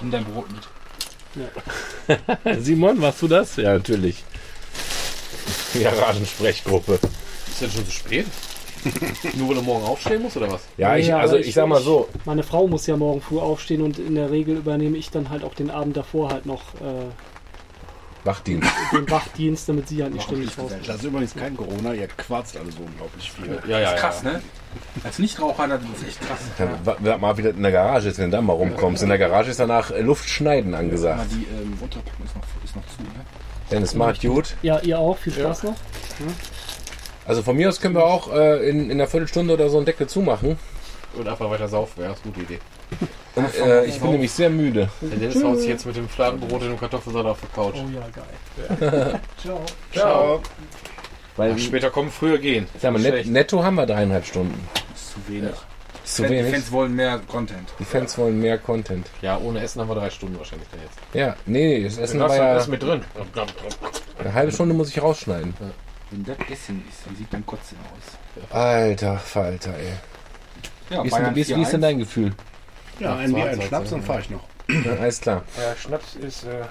In 0.00 0.10
dein 0.10 0.24
Brot 0.24 0.46
mit. 0.50 2.58
Simon, 2.64 2.98
machst 2.98 3.22
du 3.22 3.28
das? 3.28 3.54
Ja, 3.54 3.74
natürlich. 3.74 4.24
Garagensprechgruppe. 5.80 6.98
Ist 7.48 7.62
denn 7.62 7.70
schon 7.70 7.86
zu 7.86 7.92
spät? 7.92 8.26
Nur 9.34 9.50
weil 9.50 9.54
du 9.54 9.62
morgen 9.62 9.84
aufstehen 9.86 10.22
musst 10.22 10.36
oder 10.36 10.50
was? 10.50 10.62
Ja, 10.76 10.96
ich, 10.96 11.06
Ja, 11.06 11.18
also 11.18 11.36
aber 11.36 11.46
ich, 11.46 11.54
sag 11.54 11.68
mal 11.68 11.80
so, 11.80 12.08
Meine 12.24 12.42
Frau 12.42 12.66
muss 12.66 12.88
ja 12.88 12.96
morgen 12.96 13.20
früh 13.22 13.38
aufstehen 13.38 13.82
und 13.82 14.00
in 14.00 14.16
der 14.16 14.32
Regel 14.32 14.56
übernehme 14.56 14.96
ich 14.98 15.10
dann 15.10 15.30
halt 15.30 15.44
auch 15.44 15.54
den 15.54 15.70
Abend 15.70 15.96
davor 15.96 16.30
halt 16.30 16.44
noch 16.44 16.74
äh, 16.74 17.04
Wachdienst. 18.24 18.68
den 18.92 19.10
Wachdienst, 19.10 19.68
damit 19.68 19.88
sie 19.88 20.02
halt 20.02 20.14
nicht 20.14 20.24
ständig 20.24 20.56
raus. 20.58 20.72
Das 20.86 20.96
ist 20.96 21.04
übrigens 21.04 21.34
kein 21.34 21.56
Corona, 21.56 21.92
ihr 21.92 22.06
quarzt 22.08 22.56
alle 22.56 22.70
so 22.72 22.80
unglaublich 22.82 23.30
viel. 23.30 23.60
Ja, 23.68 23.78
ja, 23.80 23.90
Das 23.90 23.94
ist 23.94 24.00
krass, 24.00 24.22
ne? 24.22 24.42
Als 25.04 25.18
Nichtraucher, 25.18 25.68
das 25.68 25.80
ist 25.82 26.08
echt 26.08 26.20
krass. 26.26 26.38
Dann 26.58 26.70
wa- 26.84 27.18
mal 27.18 27.36
wieder 27.36 27.50
in 27.50 27.62
der 27.62 27.70
Garage 27.72 28.08
ist, 28.08 28.18
wenn 28.18 28.30
du 28.30 28.36
da 28.36 28.42
mal 28.42 28.54
rumkommst. 28.54 29.02
In 29.02 29.08
der 29.10 29.18
Garage 29.18 29.50
ist 29.50 29.60
danach 29.60 29.90
äh, 29.90 30.00
Luftschneiden 30.00 30.74
angesagt. 30.74 31.26
die 31.30 31.46
ähm, 31.54 31.76
Unterpackung 31.80 32.24
ist 32.24 32.34
noch, 32.34 32.42
ist 32.64 32.74
noch 32.76 32.82
zu, 32.86 33.02
ne? 33.02 33.08
Dennis 33.70 33.94
macht 33.94 34.20
gut. 34.22 34.56
Ja, 34.62 34.78
ihr 34.80 34.98
auch. 34.98 35.16
Viel 35.18 35.32
Spaß 35.32 35.62
noch. 35.64 35.74
Also 37.26 37.42
von 37.42 37.56
mir 37.56 37.68
aus 37.68 37.80
können 37.80 37.94
wir 37.94 38.04
auch 38.04 38.32
äh, 38.32 38.68
in, 38.68 38.86
in 38.86 38.92
einer 38.92 39.06
Viertelstunde 39.06 39.54
oder 39.54 39.68
so 39.70 39.76
einen 39.78 39.86
Deckel 39.86 40.06
zumachen. 40.06 40.58
Und 41.14 41.28
einfach 41.28 41.48
weiter 41.48 41.68
saufen, 41.68 42.00
wäre 42.02 42.12
eine 42.12 42.20
gute 42.32 42.40
Idee. 42.40 42.58
Und, 43.36 43.54
äh, 43.56 43.84
ich 43.86 44.00
bin 44.00 44.12
nämlich 44.12 44.30
sehr 44.30 44.48
müde. 44.50 44.88
Der 45.00 45.18
Dennis 45.18 45.42
haut 45.42 45.58
sich 45.58 45.68
jetzt 45.68 45.86
mit 45.86 45.96
dem 45.96 46.08
Fladenbrot 46.08 46.62
und 46.62 46.68
dem 46.68 46.78
Kartoffelsalat 46.78 47.26
auf 47.32 47.38
die 47.40 47.46
Couch. 47.54 47.74
Oh 47.76 47.88
ja, 47.92 48.06
geil. 48.14 49.20
Ciao. 49.42 49.60
Ciao. 49.92 50.40
Weil, 51.36 51.52
Ach, 51.54 51.58
später 51.58 51.90
kommen, 51.90 52.10
früher 52.10 52.38
gehen. 52.38 52.68
sag 52.80 52.92
mal, 52.92 53.02
net, 53.02 53.26
netto 53.26 53.62
haben 53.64 53.74
wir 53.74 53.86
dreieinhalb 53.86 54.24
Stunden. 54.24 54.54
Ist 54.94 55.10
zu 55.14 55.18
wenig. 55.26 55.50
Ist 56.04 56.14
zu 56.14 56.22
Die 56.22 56.28
wenig. 56.28 56.52
Fans 56.52 56.70
wollen 56.70 56.94
mehr 56.94 57.20
Content. 57.26 57.68
Die 57.80 57.84
Fans 57.84 58.16
wollen 58.18 58.38
mehr 58.38 58.56
Content. 58.58 59.06
Ja, 59.20 59.36
ohne 59.38 59.60
Essen 59.60 59.80
haben 59.80 59.88
wir 59.88 59.96
drei 59.96 60.10
Stunden 60.10 60.38
wahrscheinlich 60.38 60.68
dann 60.70 60.80
jetzt. 60.82 60.96
Ja, 61.12 61.34
nee, 61.46 61.82
das 61.82 61.98
Essen 61.98 62.20
war 62.20 62.28
ist 62.30 62.36
ja, 62.36 62.56
Essen 62.56 62.70
mit 62.70 62.82
drin. 62.84 63.02
eine 64.18 64.32
halbe 64.34 64.52
Stunde 64.52 64.74
muss 64.74 64.90
ich 64.90 65.02
rausschneiden. 65.02 65.54
Wenn 66.10 66.24
das 66.24 66.36
Essen 66.52 66.84
ist, 66.88 67.10
wie 67.10 67.16
sieht 67.16 67.32
dein 67.32 67.44
Kotzen 67.44 67.78
aus? 67.92 68.54
Alter 68.54 69.18
Falter, 69.18 69.70
ey. 69.76 69.92
Ja, 70.90 71.02
Wie 71.02 71.08
ist, 71.08 71.16
denn, 71.16 71.34
wie, 71.34 71.40
ist, 71.40 71.56
wie 71.56 71.62
ist 71.62 71.72
denn 71.72 71.80
dein 71.80 71.98
Gefühl? 71.98 72.32
Ja, 73.00 73.16
ein 73.16 73.32
Bier, 73.32 73.46
ein 73.46 73.60
Schnaps, 73.62 73.90
dann 73.90 74.02
fahre 74.02 74.20
ich 74.20 74.30
noch. 74.30 74.42
Ja, 74.68 74.92
alles 75.00 75.20
klar. 75.20 75.42
Ja, 75.58 75.74
Schnaps 75.76 76.14
ist. 76.16 76.44
Äh, 76.44 76.62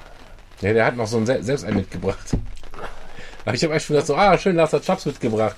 Ja, 0.62 0.74
der 0.74 0.86
hat 0.86 0.96
noch 0.96 1.08
so 1.08 1.18
ein 1.18 1.26
Se 1.26 1.44
selbst 1.44 1.66
einen 1.66 1.78
mitgebracht. 1.78 2.36
Aber 3.46 3.54
ich 3.56 3.64
habe 3.64 3.74
echt 3.74 3.86
schon 3.86 3.96
gedacht, 3.96 4.08
so, 4.08 4.16
ah, 4.16 4.38
schön, 4.38 4.56
Lars 4.56 4.72
hat 4.74 4.86
Schnaps 4.86 5.06
mitgebracht. 5.06 5.56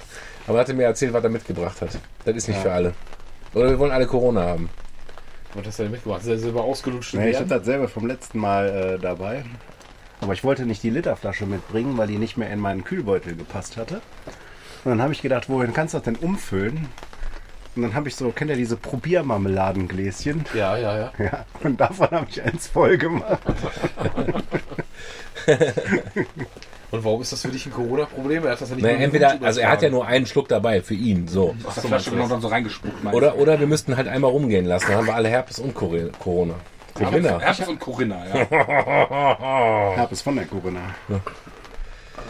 Aber 0.47 0.57
er 0.57 0.61
hatte 0.61 0.73
mir 0.73 0.83
erzählt, 0.83 1.13
was 1.13 1.23
er 1.23 1.29
mitgebracht 1.29 1.79
hat. 1.81 1.89
Das 2.25 2.35
ist 2.35 2.47
nicht 2.47 2.59
für 2.59 2.71
alle. 2.71 2.93
Oder 3.53 3.69
wir 3.69 3.79
wollen 3.79 3.91
alle 3.91 4.07
Corona 4.07 4.41
haben. 4.43 4.69
Was 5.53 5.67
hast 5.67 5.79
du 5.79 5.83
denn 5.83 5.91
mitgebracht? 5.93 6.19
Das 6.21 6.27
ist 6.27 6.31
ja 6.33 6.37
selber 6.39 6.63
ausgelutschte 6.63 7.17
Nee, 7.17 7.29
ich 7.29 7.35
habe 7.37 7.45
Beeren. 7.45 7.59
dasselbe 7.61 7.87
vom 7.87 8.07
letzten 8.07 8.39
Mal 8.39 8.95
äh, 8.97 8.99
dabei. 9.01 9.45
Aber 10.21 10.33
ich 10.33 10.43
wollte 10.43 10.65
nicht 10.65 10.81
die 10.83 10.89
Literflasche 10.89 11.45
mitbringen, 11.45 11.97
weil 11.97 12.07
die 12.07 12.17
nicht 12.17 12.35
mehr 12.37 12.49
in 12.49 12.59
meinen 12.59 12.83
Kühlbeutel 12.83 13.35
gepasst 13.35 13.77
hatte. 13.77 14.01
Und 14.83 14.91
dann 14.91 15.01
habe 15.01 15.13
ich 15.13 15.21
gedacht, 15.21 15.47
wohin 15.49 15.73
kannst 15.73 15.93
du 15.93 15.99
das 15.99 16.05
denn 16.05 16.15
umfüllen? 16.15 16.89
Und 17.75 17.81
dann 17.81 17.93
habe 17.93 18.07
ich 18.07 18.15
so, 18.15 18.31
kennt 18.31 18.49
ihr 18.51 18.57
diese 18.57 18.77
Probiermarmeladengläschen? 18.77 20.45
Ja, 20.53 20.77
ja, 20.77 20.97
ja. 20.97 21.11
Ja, 21.19 21.45
und 21.63 21.79
davon 21.79 22.09
habe 22.11 22.27
ich 22.29 22.41
eins 22.41 22.67
voll 22.67 22.97
gemacht. 22.97 23.39
Und 26.91 27.03
warum 27.03 27.21
ist 27.21 27.33
das 27.33 27.41
für 27.41 27.49
dich 27.49 27.65
ein 27.65 27.73
Corona-Problem? 27.73 28.45
Er 28.45 28.51
hat 28.51 28.61
das 28.61 28.69
ja 28.69 28.75
nicht 28.75 28.85
mit 28.85 28.99
entweder, 28.99 29.37
also 29.41 29.59
er 29.59 29.69
hat 29.69 29.81
ja 29.81 29.89
nur 29.89 30.07
einen 30.07 30.25
Schluck 30.25 30.47
dabei 30.47 30.81
für 30.81 30.93
ihn, 30.93 31.27
so. 31.27 31.55
Flasche 31.67 32.11
genau 32.11 32.27
dann 32.27 32.41
so 32.41 32.47
reingespuckt. 32.47 33.05
Oder, 33.11 33.37
oder 33.37 33.59
wir 33.59 33.67
müssten 33.67 33.97
halt 33.97 34.07
einmal 34.07 34.31
rumgehen 34.31 34.65
lassen. 34.65 34.85
Dann 34.87 34.97
haben 34.97 35.07
wir 35.07 35.15
alle 35.15 35.29
Herpes 35.29 35.59
und 35.59 35.73
Corona. 35.73 36.55
Corinna. 36.93 37.39
Herpes 37.39 37.67
und 37.67 37.79
Corinna, 37.79 38.25
ja. 38.27 39.95
Herpes 39.97 40.21
von 40.21 40.37
der 40.37 40.45
Corinna. 40.45 40.79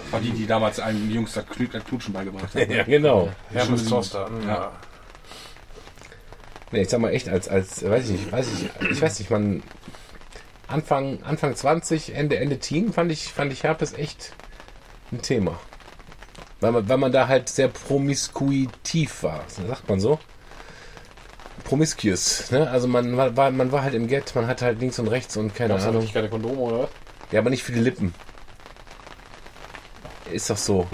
War 0.10 0.20
die, 0.20 0.32
die 0.32 0.48
damals 0.48 0.80
einem 0.80 1.10
Jungs 1.12 1.34
das 1.34 1.46
Knutschen 1.46 2.14
beigebracht 2.14 2.56
haben. 2.56 2.72
Ja, 2.76 2.84
genau. 2.84 3.30
Hermes 3.52 3.86
Toaster. 3.86 4.30
Ja. 4.48 4.72
Nee, 6.72 6.82
ich 6.82 6.90
sag 6.90 7.00
mal 7.00 7.12
echt, 7.14 7.30
als, 7.30 7.48
als, 7.48 7.88
weiß 7.88 8.06
ich 8.06 8.12
nicht, 8.12 8.32
weiß 8.32 8.48
ich, 8.52 8.90
ich 8.92 9.02
weiß 9.02 9.20
nicht, 9.20 9.30
man, 9.30 9.64
Anfang, 10.68 11.22
Anfang 11.24 11.56
20, 11.56 12.16
Ende, 12.16 12.38
Ende 12.38 12.60
Teen 12.60 12.92
fand 12.92 13.12
ich, 13.12 13.32
fand 13.32 13.54
ich 13.54 13.64
Herpes 13.64 13.94
echt 13.94 14.34
ein 15.12 15.22
Thema. 15.22 15.60
Weil 16.60 16.72
man, 16.72 16.90
weil 16.90 16.98
man 16.98 17.12
da 17.12 17.28
halt 17.28 17.50
sehr 17.50 17.68
promiskuitiv 17.68 19.24
war, 19.24 19.44
sagt 19.48 19.88
man 19.88 20.00
so. 20.00 20.20
Promiscuous, 21.64 22.52
ne? 22.52 22.70
Also 22.70 22.88
man 22.88 23.16
war, 23.18 23.52
man 23.52 23.72
war 23.72 23.82
halt 23.84 23.94
im 23.94 24.08
Get, 24.08 24.36
man 24.36 24.48
hatte 24.48 24.66
halt 24.66 24.80
links 24.80 25.00
und 25.00 25.08
rechts 25.08 25.36
und 25.38 25.56
keine 25.56 25.70
Gab's 25.70 25.84
Ahnung. 25.84 25.96
wirklich 25.96 26.14
keine 26.14 26.30
Kondome 26.30 26.60
oder 26.60 26.80
was? 26.84 26.90
Ja, 27.32 27.40
aber 27.40 27.50
nicht 27.50 27.64
für 27.64 27.72
die 27.72 27.80
Lippen. 27.80 28.14
Ist 30.32 30.50
doch 30.50 30.58
so. 30.58 30.88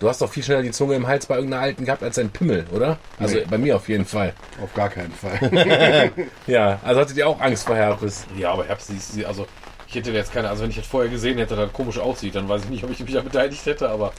Du 0.00 0.08
hast 0.08 0.20
doch 0.22 0.30
viel 0.32 0.42
schneller 0.42 0.62
die 0.62 0.70
Zunge 0.70 0.94
im 0.94 1.06
Hals 1.06 1.26
bei 1.26 1.36
irgendeiner 1.36 1.62
Alten 1.62 1.84
gehabt 1.84 2.02
als 2.02 2.18
ein 2.18 2.30
Pimmel, 2.30 2.66
oder? 2.72 2.98
Also 3.18 3.36
Nee. 3.36 3.44
bei 3.48 3.58
mir 3.58 3.76
auf 3.76 3.88
jeden 3.88 4.06
Fall. 4.06 4.32
Auf 4.62 4.72
gar 4.74 4.88
keinen 4.88 5.12
Fall. 5.12 6.10
Ja, 6.46 6.80
also 6.82 7.00
hattet 7.02 7.16
ihr 7.18 7.28
auch 7.28 7.38
Angst 7.40 7.66
vor 7.66 7.76
Herpes? 7.76 8.26
Ja, 8.36 8.52
aber 8.52 8.64
Herbst, 8.66 8.88
sie- 8.88 8.98
sie- 8.98 9.26
also 9.26 9.46
ich 9.86 9.94
hätte 9.94 10.10
jetzt 10.12 10.32
keine, 10.32 10.48
also 10.48 10.62
wenn 10.62 10.70
ich 10.70 10.76
das 10.76 10.86
vorher 10.86 11.10
gesehen 11.10 11.36
hätte, 11.38 11.54
das 11.54 11.72
komisch 11.72 11.98
aussieht, 11.98 12.34
dann 12.34 12.48
weiß 12.48 12.64
ich 12.64 12.70
nicht, 12.70 12.82
ob 12.84 12.90
ich 12.90 13.00
mich 13.00 13.12
da 13.12 13.20
beteiligt 13.20 13.64
hätte, 13.66 13.88
aber 13.90 14.12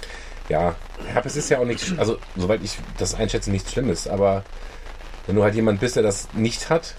Ja, 0.50 0.76
Herpes 1.14 1.36
ist 1.36 1.50
ja 1.50 1.60
auch 1.60 1.66
nichts, 1.66 1.94
also 1.98 2.18
soweit 2.36 2.62
ich 2.64 2.78
das 2.98 3.16
einschätze, 3.16 3.50
nichts 3.52 3.72
Schlimmes, 3.72 4.08
aber 4.08 4.44
wenn 5.26 5.36
du 5.36 5.44
halt 5.44 5.56
jemand 5.56 5.80
bist, 5.80 5.96
der 5.96 6.04
das 6.04 6.28
nicht 6.34 6.70
hat 6.70 6.94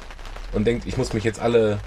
und 0.53 0.65
denkt, 0.67 0.87
ich 0.87 0.97
muss 0.97 1.13
mich 1.13 1.23
jetzt 1.23 1.39
alle 1.41 1.79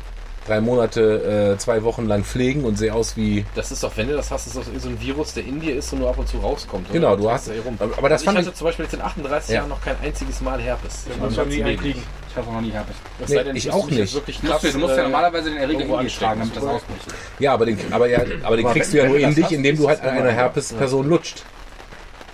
drei 0.48 0.62
Monate, 0.62 1.54
äh, 1.54 1.58
zwei 1.58 1.84
Wochen 1.84 2.06
lang 2.06 2.24
pflegen 2.24 2.64
und 2.66 2.78
sehe 2.78 2.94
aus 2.94 3.18
wie... 3.18 3.46
das 3.56 3.72
ist 3.72 3.84
doch, 3.84 3.92
wenn 3.98 4.08
du 4.08 4.16
das 4.16 4.30
hast, 4.32 4.48
ist 4.48 4.56
das 4.58 4.66
so 4.78 4.90
ein 4.90 5.02
Virus, 5.02 5.34
der 5.34 5.44
in 5.46 5.60
dir 5.60 5.76
ist 5.76 5.92
und 5.94 6.00
nur 6.00 6.10
ab 6.10 6.18
und 6.20 6.28
zu 6.28 6.38
rauskommt. 6.38 6.86
oder? 6.90 6.94
Genau, 6.94 7.16
du 7.16 7.24
Das 7.24 7.32
hast- 7.34 7.48
ja 7.48 7.54
rum. 7.66 7.78
aber 7.80 8.10
das 8.10 8.22
also 8.22 8.26
fand 8.26 8.38
ich 8.38 8.42
ich- 8.44 8.48
hatte 8.48 8.58
zum 8.58 8.66
Beispiel 8.66 8.86
jetzt 8.86 8.94
in 8.94 9.02
38 9.02 9.50
Ja. 9.50 9.56
Jahren 9.58 9.70
noch 9.70 9.82
kein 9.82 9.96
einziges 10.04 10.42
Mal 10.42 10.62
Herpes. 10.62 11.06
Den 11.06 11.20
muss 11.20 11.36
man 11.36 11.50
nie 11.50 11.64
einkriegen. 11.64 12.04
Ich 12.30 12.36
hatte 12.36 12.52
noch 12.52 12.62
nie 12.62 12.72
Herpes. 12.72 12.96
Es 13.24 13.30
Nee, 13.30 13.36
sei 13.36 13.44
denn, 13.44 13.56
ich 13.56 13.72
auch 13.72 13.90
nicht. 13.90 14.14
Wirklich 14.14 14.40
Du 14.40 14.48
musst, 14.48 14.62
krass, 14.62 14.72
du 14.74 14.80
musst 14.80 14.94
ja 14.96 15.00
äh, 15.00 15.04
normalerweise 15.04 15.50
den 15.50 15.58
Erreger 15.58 15.80
irgendwo 15.80 15.98
in 16.00 16.08
dir 16.08 16.14
tragen, 16.14 16.40
damit 16.42 16.56
das 16.56 16.64
ausbricht. 16.64 17.02
Ja, 17.40 17.54
aber 17.54 17.66
den, 17.66 17.80
aber 17.92 18.08
ja, 18.08 18.20
aber 18.44 18.56
den 18.58 18.66
Aber 18.66 18.74
kriegst 18.74 18.94
du 18.94 18.98
ja 18.98 19.08
nur 19.08 19.18
in 19.18 19.24
das 19.28 19.36
dich, 19.36 19.52
indem 19.52 19.78
du 19.78 19.88
halt 19.88 20.02
an 20.02 20.10
einer 20.10 20.32
Herpes-Person 20.32 21.08
lutscht. 21.10 21.44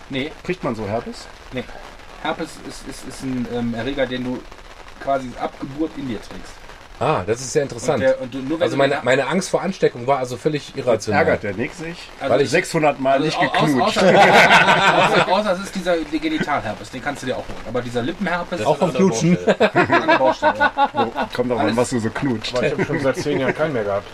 Nee, 0.10 0.32
Kriegt 0.44 0.64
man 0.64 0.76
so 0.76 0.86
Herpes? 0.86 1.28
nee. 1.54 1.64
Herpes 2.24 2.50
ist, 2.68 2.88
ist, 2.88 3.08
ist 3.08 3.24
ein 3.24 3.48
ähm, 3.54 3.74
Erreger, 3.74 4.06
den 4.06 4.24
du 4.24 4.40
quasi 5.02 5.28
ab 5.40 5.54
Geburt 5.60 5.90
in 5.98 6.08
dir 6.08 6.20
trägst. 6.22 6.54
Ah, 7.04 7.24
das 7.26 7.42
ist 7.42 7.52
sehr 7.54 7.64
interessant. 7.64 8.04
Und 8.22 8.32
der- 8.34 8.52
und 8.56 8.62
also 8.62 8.78
meine, 8.78 9.00
meine 9.02 9.26
Angst 9.26 9.50
vor 9.50 9.62
Ansteckung 9.64 10.06
war 10.06 10.20
also 10.20 10.38
völlig 10.38 10.78
irrational. 10.78 11.22
Ärgert 11.26 11.42
der 11.44 11.54
Nick 11.56 11.74
sich? 11.74 11.98
Also 12.20 12.34
Weil 12.34 12.42
ich- 12.42 12.50
600 12.52 13.00
Mal 13.00 13.14
Also 13.14 13.26
nicht 13.26 13.40
geknutscht. 13.42 13.98
außer, 13.98 14.08
außer, 15.10 15.28
außer 15.32 15.52
es 15.54 15.60
ist 15.62 15.76
dieser 15.76 15.98
Genitalherpes, 15.98 16.92
den 16.92 17.02
kannst 17.04 17.24
du 17.24 17.26
dir 17.26 17.34
auch 17.38 17.40
holen. 17.48 17.58
Aber 17.68 17.82
dieser 17.82 18.04
Lippenherpes 18.04 18.64
Auch 18.64 18.78
vom 18.78 18.94
Knutschen. 18.94 19.36
an 19.48 20.08
der 20.08 20.18
Baustelle. 20.20 20.60
Ja. 20.60 20.72
So, 20.94 21.12
kommt 21.36 21.50
doch 21.52 21.60
an, 21.60 21.76
was 21.76 21.90
du 21.90 22.00
so 22.00 22.10
knutscht. 22.12 22.56
Aber 22.56 22.68
ich 22.68 22.74
habe 22.74 22.86
schon 22.86 23.00
seit 23.00 23.18
zehn 23.18 23.40
Jahren 23.40 23.56
keinen 23.56 23.74
mehr 23.74 23.84
gehabt. 23.84 24.08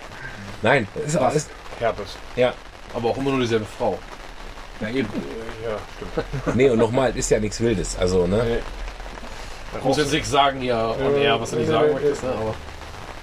Nein, 0.61 0.87
ist, 1.05 1.15
ist, 1.15 1.49
Herpes. 1.79 2.15
ja. 2.37 2.53
Aber 2.93 3.09
auch 3.09 3.17
immer 3.17 3.31
nur 3.31 3.41
dieselbe 3.41 3.65
Frau. 3.77 3.99
Ja, 4.79 4.87
eben. 4.89 5.09
Ja, 5.63 5.77
stimmt. 5.97 6.55
Nee, 6.55 6.69
und 6.69 6.77
nochmal, 6.79 7.15
ist 7.17 7.29
ja 7.29 7.39
nichts 7.39 7.59
Wildes. 7.59 7.97
Also, 7.99 8.25
ne? 8.27 8.41
Nee. 8.45 8.57
Ich 9.79 9.83
muss 9.83 9.97
jetzt 9.97 10.13
nichts 10.13 10.29
sagen 10.31 10.61
hier 10.61 10.75
on 10.77 11.15
air, 11.15 11.39
was 11.41 11.49
du 11.51 11.57
nicht 11.57 11.67
sagen 11.69 11.93
möchtest, 11.93 12.23
ne? 12.23 12.29
aber 12.29 12.55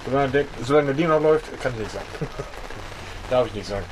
Solange 0.05 0.29
der, 0.29 0.45
solange 0.63 0.87
der 0.87 0.95
Ding 0.95 1.07
noch 1.07 1.21
läuft, 1.21 1.45
kann 1.61 1.73
ich 1.73 1.79
nichts 1.79 1.93
sagen. 1.93 2.05
Darf 3.29 3.47
ich 3.47 3.53
nichts 3.53 3.69
sagen. 3.69 3.85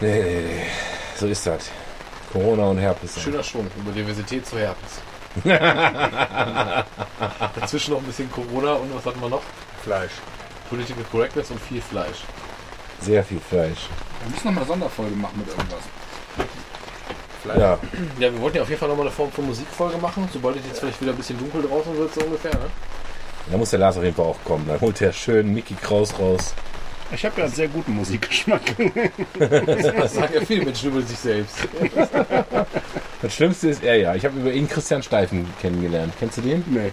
Nee, 0.00 0.22
nee, 0.22 0.40
nee. 0.42 0.62
So 1.16 1.26
ist 1.26 1.46
das. 1.46 1.70
Corona 2.32 2.64
und 2.64 2.78
Herpes. 2.78 3.20
schöner 3.20 3.42
schon, 3.42 3.68
über 3.76 3.92
Diversität 3.92 4.46
zu 4.46 4.58
Herpes. 4.58 5.00
Dazwischen 7.60 7.92
noch 7.92 8.00
ein 8.00 8.06
bisschen 8.06 8.30
Corona 8.30 8.74
und 8.74 8.94
was 8.94 9.04
hatten 9.04 9.20
wir 9.20 9.28
noch? 9.28 9.42
Fleisch. 9.82 10.12
Political 10.68 11.04
Correctness 11.10 11.50
und 11.50 11.60
viel 11.60 11.80
Fleisch. 11.80 12.24
Sehr 13.00 13.22
viel 13.24 13.40
Fleisch. 13.40 13.88
Wir 14.22 14.30
müssen 14.30 14.46
nochmal 14.46 14.62
eine 14.64 14.68
Sonderfolge 14.68 15.16
machen 15.16 15.38
mit 15.38 15.48
irgendwas. 15.48 15.82
Ja. 17.56 17.78
Ja, 18.18 18.32
wir 18.32 18.40
wollten 18.40 18.56
ja 18.56 18.62
auf 18.62 18.68
jeden 18.68 18.80
Fall 18.80 18.88
nochmal 18.88 19.06
eine 19.06 19.14
Form 19.14 19.30
von 19.30 19.46
Musikfolge 19.46 19.98
machen, 19.98 20.28
sobald 20.32 20.56
es 20.56 20.66
jetzt 20.66 20.80
vielleicht 20.80 21.00
wieder 21.00 21.12
ein 21.12 21.16
bisschen 21.16 21.38
dunkel 21.38 21.62
draußen 21.62 21.96
wird, 21.96 22.12
so 22.12 22.22
ungefähr, 22.22 22.52
ne? 22.52 22.66
Da 23.50 23.56
muss 23.56 23.70
der 23.70 23.78
Lars 23.78 23.96
auf 23.96 24.02
jeden 24.02 24.16
Fall 24.16 24.26
auch 24.26 24.42
kommen. 24.44 24.66
Dann 24.66 24.80
holt 24.80 25.00
der 25.00 25.12
schön 25.12 25.52
Mickey 25.52 25.74
Kraus 25.74 26.18
raus. 26.18 26.54
Ich 27.12 27.24
habe 27.24 27.38
ja 27.38 27.44
einen 27.44 27.54
sehr 27.54 27.68
guten 27.68 27.92
Musikgeschmack. 27.94 28.62
Das 29.38 30.14
sagen 30.14 30.34
ja 30.34 30.40
viele 30.44 30.64
Menschen 30.64 30.90
über 30.90 31.02
sich 31.02 31.18
selbst. 31.18 31.56
Das 33.22 33.34
Schlimmste 33.34 33.70
ist 33.70 33.82
er 33.82 33.96
ja. 33.96 34.14
Ich 34.14 34.24
habe 34.26 34.38
über 34.38 34.52
ihn 34.52 34.68
Christian 34.68 35.02
Steifen 35.02 35.46
kennengelernt. 35.60 36.12
Kennst 36.18 36.36
du 36.36 36.42
den? 36.42 36.62
nee. 36.66 36.92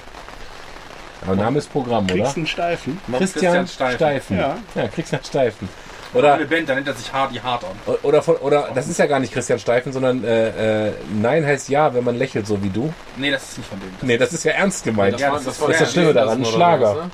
Aber 1.25 1.35
Name 1.35 1.59
ist 1.59 1.71
Programm, 1.71 2.05
oder? 2.09 2.33
Einen 2.33 2.47
Steifen? 2.47 2.99
Christian, 3.17 3.67
Christian 3.67 3.67
Steifen. 3.67 3.95
Steifen. 3.97 4.37
Ja. 4.37 4.57
ja, 4.75 4.87
Christian 4.87 5.23
Steifen. 5.23 5.69
Oder, 6.13 6.35
Eine 6.35 6.45
Band, 6.45 6.69
da 6.69 6.75
nennt 6.75 6.87
er 6.87 6.93
sich 6.93 7.11
Hardy 7.11 7.37
Hard 7.37 7.63
on. 7.63 7.95
oder, 8.03 8.21
von, 8.21 8.35
oder 8.37 8.69
das 8.75 8.87
ist 8.87 8.99
ja 8.99 9.05
gar 9.07 9.19
nicht 9.19 9.33
Christian 9.33 9.57
Steifen, 9.59 9.91
sondern 9.91 10.23
äh, 10.23 10.87
äh, 10.89 10.93
Nein 11.21 11.45
heißt 11.45 11.69
Ja, 11.69 11.93
wenn 11.93 12.03
man 12.03 12.15
lächelt, 12.17 12.45
so 12.47 12.61
wie 12.63 12.69
du. 12.69 12.93
Nee, 13.17 13.31
das 13.31 13.43
ist 13.49 13.57
nicht 13.57 13.69
von 13.69 13.79
dem. 13.79 13.89
Nee, 14.07 14.17
das 14.17 14.31
ist 14.33 14.43
ja 14.43 14.51
ernst 14.51 14.83
gemeint. 14.83 15.19
Ja, 15.19 15.31
das, 15.31 15.45
das 15.45 15.55
ist 15.55 15.61
war- 15.61 15.69
das 15.69 15.79
ja, 15.79 15.85
Schlimme 15.87 16.13
daran, 16.13 16.39
ein 16.39 16.45
Schlager. 16.45 17.09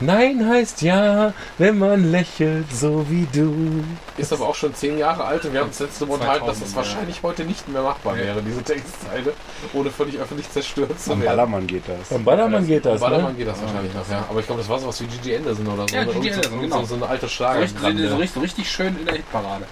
Ne? 0.00 0.06
Nein 0.06 0.48
heißt 0.48 0.82
Ja, 0.82 1.32
wenn 1.58 1.78
man 1.78 2.10
lächelt, 2.10 2.72
so 2.72 3.06
wie 3.08 3.26
du. 3.32 3.84
Ist 4.16 4.32
aber 4.32 4.48
auch 4.48 4.54
schon 4.54 4.74
zehn 4.74 4.98
Jahre 4.98 5.24
alt 5.24 5.44
und 5.44 5.52
wir 5.52 5.60
haben 5.60 5.68
uns 5.68 5.78
letzte 5.78 6.06
Mal 6.06 6.14
unterhalten, 6.14 6.46
dass 6.46 6.60
das 6.60 6.72
2000, 6.72 6.76
wahrscheinlich 6.76 7.22
heute 7.22 7.44
nicht 7.44 7.68
mehr 7.68 7.82
machbar 7.82 8.16
wäre, 8.16 8.42
diese 8.42 8.62
Textzeile, 8.62 9.32
ohne 9.72 9.90
völlig 9.90 10.18
öffentlich 10.18 10.50
zerstört 10.50 10.98
zu 11.00 11.12
Am 11.12 11.20
werden. 11.20 11.36
Ballermann 11.36 11.66
geht 11.66 11.84
das. 11.88 12.08
Vom 12.08 12.24
Ballermann 12.24 12.66
geht 12.66 12.84
das, 12.84 13.00
Ballermann 13.00 13.32
ne? 13.32 13.38
geht 13.38 13.48
das 13.48 13.60
wahrscheinlich 13.60 13.94
noch, 13.94 14.08
ja. 14.10 14.24
Aber 14.28 14.40
ich 14.40 14.46
glaube, 14.46 14.60
das 14.60 14.68
war 14.68 14.78
sowas 14.78 15.00
wie 15.00 15.06
Gigi 15.06 15.36
Anderson 15.36 15.66
oder 15.66 15.88
so. 15.88 15.94
Ja, 15.94 16.02
oder 16.02 16.12
Gigi 16.12 16.30
Anderson, 16.30 16.52
so, 16.52 16.60
genau. 16.60 16.84
so 16.84 16.94
eine 16.94 17.06
alte 17.06 17.28
Schlager. 17.28 17.60
richtig, 17.60 17.80
so, 17.80 18.16
richtig, 18.16 18.30
so 18.32 18.40
richtig 18.40 18.70
schön 18.70 18.98
in 18.98 19.06
der 19.06 19.16
Hitparade. 19.16 19.64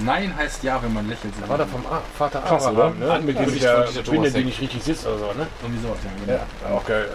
Nein 0.00 0.36
heißt 0.36 0.62
ja, 0.62 0.80
wenn 0.82 0.92
man 0.92 1.08
lächelt. 1.08 1.34
Da 1.40 1.48
war 1.48 1.58
der 1.58 1.66
vom 1.66 1.84
A 1.86 2.00
Vater 2.16 2.40
Krass, 2.40 2.66
Abraham, 2.66 2.96
oder? 3.02 3.18
ne? 3.18 3.24
Mit 3.24 3.38
dem 3.38 3.48
Von 3.48 4.12
Binde, 4.12 4.30
die 4.30 4.44
nicht 4.44 4.60
richtig 4.60 4.82
sitzt 4.82 5.06
oder 5.06 5.18
so, 5.18 5.26
ne? 5.26 5.46
Irgendwie 5.62 5.82
sowas, 5.82 5.98
ja, 6.04 6.10
genau. 6.24 6.38
Ja, 6.70 6.76
auch 6.76 6.84
geil. 6.86 7.08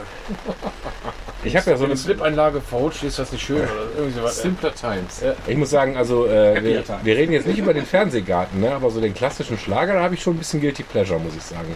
Ich 1.45 1.55
habe 1.55 1.72
ja 1.72 1.77
so 1.77 1.85
eine. 1.85 1.95
Slip-Einlage 1.95 2.61
verrutscht, 2.61 3.03
ist 3.03 3.19
das 3.19 3.31
nicht 3.31 3.45
schön 3.45 3.61
oder 3.61 3.72
irgendwie 3.95 4.19
sowas. 4.19 4.41
Simpler 4.41 4.73
Times. 4.73 5.22
Ich 5.47 5.57
muss 5.57 5.69
sagen, 5.69 5.97
also 5.97 6.25
äh, 6.27 6.63
wir, 6.63 6.83
wir 7.03 7.15
reden 7.15 7.33
jetzt 7.33 7.47
nicht 7.47 7.59
über 7.59 7.73
den 7.73 7.85
Fernsehgarten, 7.85 8.59
ne? 8.59 8.72
aber 8.72 8.89
so 8.89 8.99
den 8.99 9.13
klassischen 9.13 9.57
Schlager, 9.57 9.93
da 9.93 10.01
habe 10.01 10.15
ich 10.15 10.22
schon 10.22 10.35
ein 10.35 10.39
bisschen 10.39 10.61
Guilty 10.61 10.83
Pleasure, 10.83 11.19
muss 11.19 11.35
ich 11.35 11.43
sagen. 11.43 11.75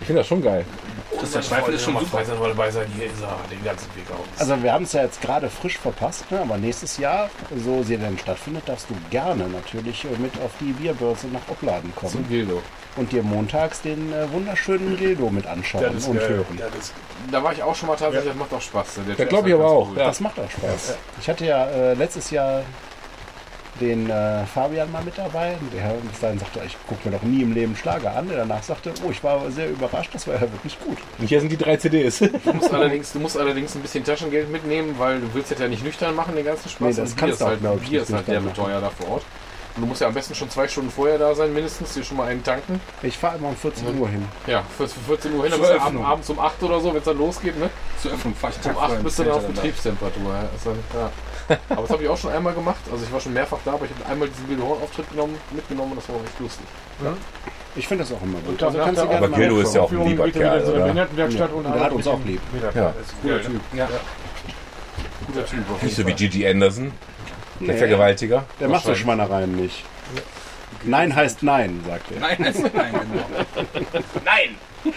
Ich 0.00 0.06
finde 0.06 0.20
das 0.20 0.28
schon 0.28 0.42
geil. 0.42 0.64
Christian 1.18 1.42
Steifen 1.42 1.74
ist 1.74 1.82
schon 1.82 1.98
super. 1.98 2.24
sein, 2.24 2.38
mal 2.38 2.48
dabei 2.48 2.70
sein. 2.70 2.86
Hier 2.94 3.06
ist 3.06 3.20
er, 3.22 3.36
den 3.50 3.64
ganzen 3.64 3.86
Weg 3.96 4.04
aus. 4.10 4.40
Also 4.40 4.62
wir 4.62 4.72
haben 4.72 4.84
es 4.84 4.92
ja 4.92 5.02
jetzt 5.02 5.20
gerade 5.20 5.48
frisch 5.48 5.78
verpasst, 5.78 6.30
ne? 6.30 6.40
aber 6.40 6.58
nächstes 6.58 6.98
Jahr, 6.98 7.30
so 7.64 7.82
sie 7.82 7.96
denn 7.96 8.18
stattfindet, 8.18 8.64
darfst 8.68 8.88
du 8.90 8.94
gerne 9.10 9.48
natürlich 9.48 10.06
mit 10.18 10.32
auf 10.44 10.50
die 10.60 10.72
Bierbörse 10.72 11.28
nach 11.28 11.40
Opladen 11.48 11.94
kommen 11.94 12.12
Zum 12.12 12.28
Gildo. 12.28 12.62
und 12.96 13.10
dir 13.12 13.22
montags 13.22 13.80
den 13.80 14.12
äh, 14.12 14.30
wunderschönen 14.32 14.96
Gildo 14.96 15.30
mit 15.30 15.46
anschauen 15.46 15.82
Das 15.84 15.94
ist 15.94 16.08
und 16.08 16.18
geil. 16.18 16.28
hören. 16.28 16.58
Ja, 16.58 16.66
das 16.66 16.78
ist 16.86 16.94
Da 17.32 17.42
war 17.42 17.52
ich 17.52 17.62
auch 17.62 17.74
schon 17.74 17.88
mal 17.88 17.96
tatsächlich, 17.96 18.28
das 18.30 18.36
macht 18.38 18.52
auch 18.52 18.60
Spaß. 18.62 18.86
Der 18.96 19.04
Das 19.06 19.16
Typ 19.16 19.28
glaube 19.30 19.48
ich 19.48 19.54
halt 19.54 19.64
aber 19.64 19.72
auch. 19.72 19.88
cool. 19.90 19.98
Ja. 19.98 20.06
Das 20.06 20.20
macht 20.20 20.38
auch 20.38 20.50
Spaß. 20.50 20.96
Ich 21.20 21.28
hatte 21.28 21.46
ja 21.46 21.64
äh, 21.66 21.94
letztes 21.94 22.30
Jahr 22.30 22.62
den 23.80 24.10
äh, 24.10 24.44
Fabian 24.46 24.90
mal 24.92 25.02
mit 25.02 25.16
dabei. 25.16 25.56
Der 25.74 25.94
bis 26.10 26.20
dahin 26.20 26.38
sagte, 26.38 26.60
ich 26.66 26.76
gucke 26.86 27.08
mir 27.08 27.16
doch 27.16 27.22
nie 27.22 27.42
im 27.42 27.52
Leben 27.52 27.76
Schlager 27.76 28.14
an. 28.16 28.28
Der 28.28 28.38
danach 28.38 28.62
sagte, 28.62 28.92
oh, 29.06 29.10
ich 29.10 29.22
war 29.22 29.50
sehr 29.50 29.70
überrascht, 29.70 30.10
das 30.14 30.26
war 30.26 30.34
ja 30.34 30.42
wirklich 30.42 30.78
gut. 30.80 30.98
Und 31.18 31.26
hier 31.26 31.40
sind 31.40 31.50
die 31.50 31.56
drei 31.56 31.76
CDs. 31.76 32.18
Du 32.18 32.52
musst, 32.52 32.72
allerdings, 32.72 33.12
du 33.12 33.18
musst 33.20 33.36
allerdings 33.38 33.74
ein 33.74 33.82
bisschen 33.82 34.04
Taschengeld 34.04 34.50
mitnehmen, 34.50 34.94
weil 34.98 35.20
du 35.20 35.34
willst 35.34 35.50
das 35.50 35.58
ja 35.58 35.68
nicht 35.68 35.84
nüchtern 35.84 36.14
machen, 36.14 36.34
den 36.34 36.44
ganzen 36.44 36.68
Spaß. 36.68 36.96
Nee, 36.96 37.02
das 37.02 37.10
Und 37.10 37.16
kannst 37.16 37.38
Bier 37.38 37.46
du 37.46 37.52
auch, 37.52 37.56
ist 37.56 37.62
halt, 37.62 37.80
Bier 37.80 38.00
nicht 38.00 38.08
ist 38.08 38.14
halt 38.14 38.28
der 38.28 38.40
Beteuer 38.40 38.80
da 38.80 38.90
vor 38.90 39.08
Ort. 39.08 39.24
Und 39.78 39.82
du 39.82 39.88
musst 39.88 40.00
ja 40.00 40.08
am 40.08 40.14
besten 40.14 40.34
schon 40.34 40.50
zwei 40.50 40.66
Stunden 40.66 40.90
vorher 40.90 41.18
da 41.18 41.32
sein, 41.36 41.54
mindestens, 41.54 41.94
dir 41.94 42.02
schon 42.02 42.16
mal 42.16 42.26
einen 42.26 42.42
tanken. 42.42 42.80
Ich 43.00 43.16
fahre 43.16 43.38
immer 43.38 43.48
um 43.50 43.56
14 43.56 43.96
Uhr 43.96 44.08
hin. 44.08 44.24
Ja, 44.48 44.64
für, 44.76 44.88
für 44.88 44.98
14 44.98 45.34
Uhr 45.34 45.42
hin, 45.42 45.52
dann 45.52 45.60
bist 45.60 45.72
du 45.72 45.80
ab, 45.80 45.92
abends 46.04 46.30
um 46.30 46.38
8 46.40 46.62
oder 46.64 46.80
so, 46.80 46.90
wenn 46.90 46.98
es 46.98 47.04
dann 47.04 47.16
losgeht, 47.18 47.56
ne? 47.56 47.70
Zur 48.02 48.12
Öffnung 48.12 48.34
fahr 48.34 48.50
ich 48.50 48.56
Um 48.56 48.74
Tag 48.74 48.82
8 48.82 49.04
bist 49.04 49.18
du 49.20 49.22
dann 49.22 49.32
auf. 49.34 49.46
Betriebstemperatur. 49.46 50.32
Ja. 50.32 50.42
Ist 50.42 50.66
dann, 50.66 50.78
ja. 50.94 51.10
Aber 51.70 51.82
das 51.82 51.90
habe 51.90 52.02
ich 52.02 52.08
auch 52.08 52.18
schon 52.18 52.32
einmal 52.32 52.52
gemacht. 52.54 52.80
Also 52.90 53.04
ich 53.04 53.12
war 53.12 53.20
schon 53.20 53.32
mehrfach 53.32 53.58
da, 53.64 53.72
aber 53.72 53.84
ich 53.86 53.90
habe 53.90 54.06
einmal 54.10 54.28
diesen 54.28 54.46
Bildhorn-Auftritt 54.46 55.10
genommen, 55.10 55.36
mitgenommen 55.50 55.92
und 55.92 55.98
das 55.98 56.08
war 56.08 56.16
auch 56.16 56.24
echt 56.24 56.38
lustig. 56.40 56.66
Ich 57.76 57.86
finde 57.86 58.04
das 58.04 58.12
auch 58.12 58.22
immer 58.22 58.38
gut. 58.40 58.62
Also 58.62 58.78
kannst 58.78 59.02
du 59.02 59.08
gerne 59.08 59.26
Aber 59.26 59.36
Gildo 59.36 59.60
ist 59.60 59.74
ja 59.74 59.82
auch 59.82 59.90
ein 59.92 60.06
lieber 60.06 60.24
geht 60.26 60.36
er 60.36 60.40
wieder 60.40 60.56
in 60.56 60.58
Kerl, 60.58 60.66
so 60.66 60.72
eine? 60.72 60.82
Behindertenwerkstatt 60.82 61.50
Ja. 61.50 61.56
und 61.56 61.66
Und 61.66 61.74
der 61.74 61.84
hat 61.84 61.92
uns 61.92 62.06
auch 62.06 62.20
lieb. 62.24 62.40
Ja. 62.74 62.94
Guter 63.22 63.42
Typ. 63.42 63.60
Ja. 63.74 63.88
Guter 65.26 65.46
Typ. 65.46 65.82
Nicht 65.82 65.96
so 65.96 66.06
wie. 66.06 66.12
Gigi 66.12 66.48
Anderson, 66.48 66.92
der 67.60 67.74
Nee, 67.74 67.78
Vergewaltiger. 67.78 68.44
Der 68.60 68.68
macht 68.68 68.84
so 68.84 68.94
Schmannereien 68.94 69.54
nicht. 69.56 69.84
Nein 70.84 71.14
heißt 71.14 71.42
Nein, 71.42 71.82
sagt 71.86 72.10
er. 72.12 72.20
Nein, 72.20 72.38
heißt 72.38 72.62
nein, 72.74 72.94
genau. 72.94 74.94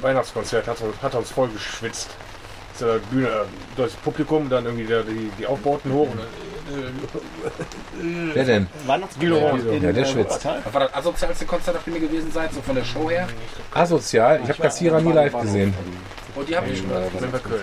Weihnachtskonzert 0.00 0.66
hat, 0.68 0.76
hat 1.02 1.14
uns 1.14 1.30
voll 1.30 1.48
geschwitzt. 1.48 2.10
Ist 2.74 2.80
ja 2.80 2.96
Bühne, 3.10 3.28
äh, 3.28 3.30
das 3.76 3.92
Publikum, 3.92 4.48
dann 4.50 4.64
irgendwie 4.64 4.84
der, 4.84 5.02
die, 5.04 5.30
die 5.38 5.46
Aufbauten 5.46 5.92
hoch. 5.92 6.08
Und, 6.10 6.18
dann- 6.18 6.26
Wer 8.34 8.44
denn? 8.44 8.66
Weihnachtsgildo 8.86 9.36
Ja, 9.80 9.92
der 9.92 10.04
schwitzt. 10.04 10.44
Was 10.64 10.72
war 10.74 10.80
das 10.80 10.94
asozialste 10.94 11.44
Konzert, 11.46 11.76
auf 11.76 11.84
dem 11.84 11.94
ihr 11.94 12.00
gewesen 12.00 12.32
seid, 12.32 12.52
so 12.52 12.60
von 12.62 12.74
der 12.74 12.84
Show 12.84 13.08
her? 13.10 13.28
Asozial. 13.74 14.40
Ich 14.42 14.48
habe 14.48 14.62
Kassierer 14.62 15.00
nie 15.00 15.12
live 15.12 15.38
gesehen. 15.40 15.74
Und 16.34 16.48
die 16.48 16.56
habt 16.56 16.68
ihr 16.68 16.76
schon 16.76 16.88
mal 16.88 17.04
sind 17.18 17.32
wir 17.32 17.38
Köln. 17.38 17.62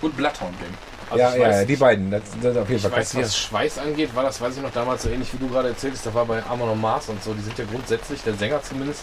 Und 0.00 0.16
Bloodhound 0.16 0.58
Game. 0.58 0.68
Also 1.10 1.22
Ja, 1.22 1.30
ich 1.34 1.36
ja, 1.36 1.48
weiß- 1.48 1.58
ja, 1.60 1.64
die 1.66 1.76
beiden. 1.76 2.10
Das, 2.10 2.22
das 2.40 2.56
auf 2.56 2.68
jeden 2.70 2.76
Ich 2.76 2.82
Fall 2.90 2.98
weiß, 3.00 3.16
was 3.16 3.36
Schweiß 3.36 3.78
angeht, 3.78 4.14
war 4.16 4.22
das, 4.22 4.40
weiß 4.40 4.56
ich 4.56 4.62
noch, 4.62 4.72
damals 4.72 5.02
so 5.02 5.10
ähnlich 5.10 5.28
wie 5.34 5.38
du 5.38 5.48
gerade 5.48 5.68
erzählt 5.68 5.92
hast, 5.94 6.06
da 6.06 6.14
war 6.14 6.24
bei 6.24 6.42
Amon 6.48 6.70
und 6.70 6.80
Mars 6.80 7.08
und 7.10 7.22
so, 7.22 7.34
die 7.34 7.42
sind 7.42 7.58
ja 7.58 7.64
grundsätzlich, 7.70 8.22
der 8.22 8.32
Sänger 8.34 8.62
zumindest, 8.62 9.02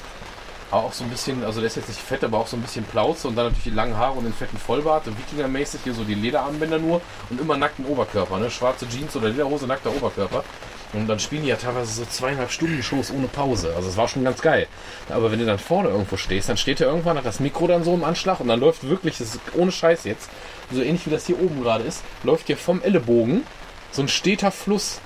aber 0.72 0.84
auch 0.84 0.94
so 0.94 1.04
ein 1.04 1.10
bisschen, 1.10 1.44
also 1.44 1.60
der 1.60 1.68
ist 1.68 1.78
jetzt 1.78 1.90
nicht 1.90 2.02
fett, 2.02 2.24
aber 2.24 2.38
auch 2.38 2.48
so 2.48 2.56
ein 2.56 2.62
bisschen 2.62 2.86
Plauze 2.86 3.28
und 3.28 3.36
dann 3.36 3.46
natürlich 3.46 3.66
die 3.66 3.70
langen 3.72 3.98
Haare 3.98 4.18
und 4.18 4.24
den 4.24 4.34
fetten 4.34 4.58
Vollbart, 4.58 5.06
so 5.06 5.18
Wikingermäßig, 5.18 5.82
hier 5.84 5.94
so 5.94 6.04
die 6.04 6.16
Lederarmbänder 6.16 6.78
nur 6.78 7.02
und 7.30 7.42
immer 7.42 7.58
nackten 7.58 7.86
Oberkörper, 7.86 8.38
ne? 8.38 8.50
schwarze 8.52 8.88
Jeans 8.88 9.16
oder 9.16 9.30
Lederhose, 9.30 9.66
nackter 9.66 9.92
Oberkörper. 9.96 10.44
Und 10.92 11.08
dann 11.08 11.20
spielen 11.20 11.44
die 11.44 11.50
ja 11.50 11.56
teilweise 11.56 11.94
so 11.94 12.06
zweieinhalb 12.06 12.52
Stunden 12.52 12.82
Shows 12.82 13.12
ohne 13.12 13.28
Pause. 13.28 13.74
Also 13.76 13.90
es 13.90 13.98
war 13.98 14.08
schon 14.08 14.24
ganz 14.24 14.42
geil. 14.42 14.68
Aber 15.10 15.32
wenn 15.32 15.38
du 15.38 15.46
dann 15.46 15.60
vorne 15.60 15.90
irgendwo 15.90 16.18
stehst, 16.18 16.50
dann 16.50 16.58
steht 16.58 16.82
er 16.82 16.88
irgendwann, 16.88 17.16
hat 17.16 17.26
das 17.26 17.40
Mikro 17.40 17.68
dann 17.68 17.84
so 17.84 17.94
im 17.94 18.04
Anschlag 18.04 18.40
und 18.40 18.48
dann 18.48 18.60
läuft 18.60 18.88
wirklich, 18.90 19.20
das 19.20 19.36
ist 19.36 19.42
ohne 19.56 19.72
Scheiß 19.72 20.06
jetzt, 20.06 20.32
so 20.72 20.82
ähnlich 20.82 21.06
wie 21.06 21.12
das 21.12 21.28
hier 21.28 21.40
oben 21.40 21.62
gerade 21.62 21.84
ist, 21.84 22.04
läuft 22.24 22.48
dir 22.48 22.58
vom 22.58 22.82
Ellenbogen 22.82 23.44
so 23.92 24.02
ein 24.02 24.08
steter 24.08 24.52
Fluss 24.52 25.00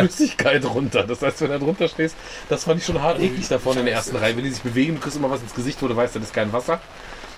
Flüssigkeit 0.00 0.64
runter. 0.64 1.04
Das 1.04 1.22
heißt, 1.22 1.40
wenn 1.40 1.48
du 1.48 1.58
da 1.58 1.64
drunter 1.64 1.88
stehst, 1.88 2.16
das 2.48 2.64
fand 2.64 2.80
ich 2.80 2.86
schon 2.86 3.00
hart 3.00 3.20
eklig 3.20 3.48
da 3.48 3.58
vorne 3.58 3.80
in 3.80 3.86
der 3.86 3.94
ersten 3.94 4.16
Reihe. 4.16 4.36
Wenn 4.36 4.44
die 4.44 4.50
sich 4.50 4.62
bewegen, 4.62 4.94
du 4.94 5.00
kriegst 5.00 5.16
immer 5.16 5.30
was 5.30 5.42
ins 5.42 5.54
Gesicht, 5.54 5.82
wo 5.82 5.88
du 5.88 5.96
weißt, 5.96 6.16
das 6.16 6.22
ist 6.22 6.34
kein 6.34 6.52
Wasser. 6.52 6.80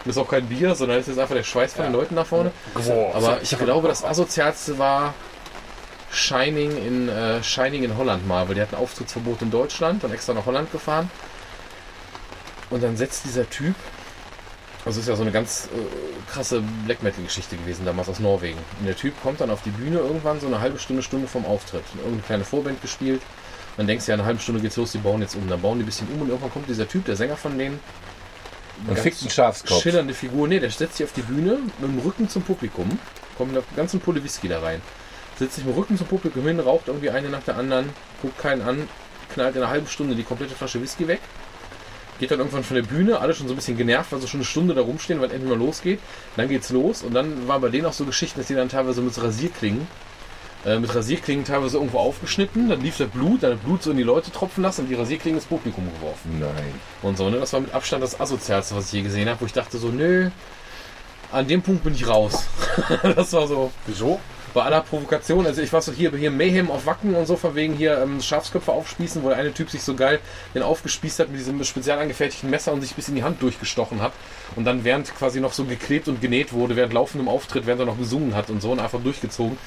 Das 0.05 0.17
ist 0.17 0.23
auch 0.23 0.29
kein 0.29 0.47
Bier, 0.47 0.75
sondern 0.75 0.99
das 0.99 1.09
ist 1.09 1.19
einfach 1.19 1.35
der 1.35 1.43
Schweiß 1.43 1.75
von 1.75 1.85
den 1.85 1.93
Leuten 1.93 2.15
da 2.15 2.25
vorne. 2.25 2.53
Aber 3.13 3.43
ich 3.43 3.57
glaube, 3.59 3.89
das 3.89 4.05
asozialste 4.05 4.79
war 4.79 5.15
Shining 6.13 6.77
in, 6.77 7.09
äh, 7.09 7.43
Shining 7.43 7.83
in 7.83 7.97
Holland 7.97 8.27
mal, 8.27 8.47
weil 8.49 8.55
die 8.55 8.61
hatten 8.61 8.77
Auftrittsverbot 8.77 9.43
in 9.43 9.51
Deutschland, 9.51 10.05
dann 10.05 10.13
extra 10.13 10.33
nach 10.33 10.47
Holland 10.47 10.71
gefahren. 10.71 11.11
Und 12.71 12.83
dann 12.83 12.97
setzt 12.97 13.25
dieser 13.25 13.49
Typ, 13.51 13.75
also 14.87 15.01
ist 15.01 15.09
ja 15.09 15.17
so 15.17 15.23
eine 15.23 15.33
ganz 15.33 15.69
äh, 15.75 16.31
krasse 16.33 16.63
Black 16.87 17.03
Metal 17.03 17.23
Geschichte 17.23 17.57
gewesen 17.57 17.85
damals 17.85 18.09
aus 18.09 18.21
Norwegen. 18.21 18.59
Und 18.79 18.87
der 18.87 18.97
Typ 18.97 19.21
kommt 19.23 19.41
dann 19.41 19.51
auf 19.51 19.63
die 19.63 19.71
Bühne 19.71 19.99
irgendwann 19.99 20.41
so 20.41 20.47
eine 20.47 20.61
halbe 20.61 20.79
Stunde, 20.79 21.03
Stunde 21.03 21.27
vom 21.27 21.45
Auftritt. 21.45 21.83
Irgendeine 21.97 22.23
kleine 22.23 22.45
Vorband 22.45 22.81
gespielt. 22.81 23.21
Dann 23.77 23.87
denkst 23.87 24.07
du 24.07 24.13
ja, 24.13 24.15
eine 24.15 24.25
halbe 24.25 24.41
Stunde 24.41 24.61
geht's 24.63 24.77
los, 24.77 24.93
die 24.93 24.99
bauen 24.99 25.21
jetzt 25.21 25.35
um. 25.35 25.47
Dann 25.49 25.61
bauen 25.61 25.79
die 25.79 25.83
ein 25.83 25.87
bisschen 25.87 26.09
um 26.15 26.23
und 26.23 26.29
irgendwann 26.29 26.53
kommt 26.53 26.69
dieser 26.69 26.89
Typ, 26.89 27.05
der 27.05 27.17
Sänger 27.17 27.37
von 27.37 27.59
denen, 27.59 27.79
Und 28.87 28.99
fickt 28.99 29.21
einen 29.21 29.31
Schafskopf. 29.31 29.83
schillernde 29.83 30.15
Figur. 30.15 30.49
Nee, 30.49 30.61
der 30.61 30.71
setzt 30.71 30.97
sich 30.97 31.05
auf 31.05 31.13
die 31.13 31.23
Bühne 31.23 31.59
mit 31.79 31.91
dem 31.91 31.99
Rücken 31.99 32.29
zum 32.29 32.43
Publikum, 32.43 32.99
kommt 33.37 33.53
mit 33.53 33.63
einer 33.63 33.77
ganzen 33.77 34.01
Pulle 34.01 34.23
Whisky 34.23 34.49
da 34.49 34.61
rein. 34.61 34.81
Setzt 35.39 35.57
sich 35.57 35.65
mit 35.65 35.75
dem 35.75 35.79
Rücken 35.79 35.99
zum 35.99 36.07
Publikum 36.07 36.47
hin, 36.47 36.61
raucht 36.61 36.89
irgendwie 36.89 37.11
eine 37.11 37.29
nach 37.29 37.43
der 37.43 37.57
anderen, 37.59 37.91
guckt 38.23 38.39
keinen 38.39 38.63
an, 38.63 38.89
knallt 39.35 39.57
in 39.57 39.63
einer 39.63 39.71
halben 39.71 39.89
Stunde 39.89 40.15
die 40.15 40.23
komplette 40.23 40.55
Flasche 40.55 40.81
Whisky 40.81 41.07
weg. 41.09 41.21
Geht 42.19 42.31
dann 42.31 42.39
irgendwann 42.39 42.65
von 42.65 42.77
der 42.77 42.83
Bühne, 42.83 43.21
alle 43.21 43.35
schon 43.35 43.47
so 43.47 43.53
ein 43.53 43.57
bisschen 43.57 43.77
genervt, 43.77 44.13
weil 44.13 44.21
sie 44.21 44.29
schon 44.29 44.41
eine 44.41 44.47
Stunde 44.47 44.75
da 44.75 44.81
rumstehen, 44.81 45.21
weil 45.21 45.31
endlich 45.31 45.51
mal 45.51 45.59
losgeht. 45.59 46.01
Dann 46.37 46.49
geht's 46.49 46.71
los 46.71 47.03
und 47.03 47.15
dann 47.15 47.47
waren 47.49 47.61
bei 47.61 47.69
denen 47.69 47.87
auch 47.87 47.93
so 47.93 48.05
Geschichten, 48.05 48.41
dass 48.41 48.47
die 48.47 48.55
dann 48.55 48.69
teilweise 48.69 49.03
mit 49.03 49.13
so 49.15 49.21
Rasierklingen, 49.21 49.87
äh, 50.65 50.79
mit 50.79 50.95
Rasierklingen 50.95 51.45
teilweise 51.45 51.77
irgendwo 51.77 51.99
aufgeschnitten, 51.99 52.69
dann 52.69 52.81
lief 52.81 52.97
das 52.97 53.09
Blut, 53.09 53.43
dann 53.43 53.53
hat 53.53 53.65
Blut 53.65 53.83
so 53.83 53.91
in 53.91 53.99
die 53.99 54.03
Leute 54.03 54.33
tropfen 54.33 54.63
lassen 54.63 54.83
und 54.83 54.89
die 54.89 54.95
Rasierklingen 54.95 55.39
ins 55.39 55.47
Publikum 55.47 55.85
geworfen 55.95 56.41
Nein. 56.41 56.75
und 57.03 57.19
so. 57.19 57.29
Ne? 57.29 57.39
Das 57.39 57.53
war 57.53 57.61
mit 57.61 57.75
Abstand 57.75 58.03
das 58.03 58.19
asozialste, 58.19 58.75
was 58.77 58.87
ich 58.87 58.93
je 58.93 59.03
gesehen 59.03 59.29
habe, 59.29 59.41
wo 59.41 59.47
ich 59.47 59.53
dachte 59.53 59.79
so, 59.79 59.89
nö, 59.89 60.31
an 61.33 61.47
dem 61.47 61.63
Punkt 61.63 61.85
bin 61.85 61.95
ich 61.95 62.07
raus. 62.07 62.47
das 63.03 63.33
war 63.33 63.47
so. 63.47 63.71
Wieso? 63.87 64.21
Bei 64.57 64.63
aller 64.63 64.81
Provokation, 64.81 65.45
also 65.45 65.61
ich 65.61 65.71
war 65.75 65.83
so 65.83 65.93
hier, 65.93 66.11
hier 66.17 66.31
Mayhem 66.31 66.71
auf 66.71 66.87
Wacken 66.87 67.15
und 67.15 67.27
so, 67.27 67.37
von 67.37 67.55
wegen 67.55 67.75
hier 67.75 67.99
ähm, 67.99 68.23
Schafsköpfe 68.23 68.73
aufspießen, 68.73 69.23
wo 69.23 69.29
der 69.29 69.37
eine 69.37 69.53
Typ 69.53 69.69
sich 69.69 69.83
so 69.83 69.95
geil 69.95 70.19
den 70.55 70.63
aufgespießt 70.63 71.19
hat 71.19 71.29
mit 71.29 71.39
diesem 71.39 71.63
spezial 71.63 71.99
angefertigten 71.99 72.49
Messer 72.49 72.73
und 72.73 72.81
sich 72.81 72.95
bis 72.95 73.07
in 73.11 73.17
die 73.17 73.23
Hand 73.23 73.43
durchgestochen 73.43 74.01
hat 74.01 74.13
und 74.57 74.65
dann 74.65 74.83
während 74.83 75.15
quasi 75.15 75.41
noch 75.41 75.53
so 75.53 75.67
geklebt 75.67 76.09
und 76.09 76.23
genäht 76.23 76.55
wurde, 76.55 76.75
während 76.75 76.95
laufendem 76.95 77.29
Auftritt, 77.29 77.67
während 77.67 77.83
er 77.83 77.85
noch 77.85 77.99
gesungen 77.99 78.35
hat 78.35 78.49
und 78.49 78.63
so 78.63 78.73
und 78.73 78.81
einfach 78.81 78.99
durchgezogen. 78.99 79.59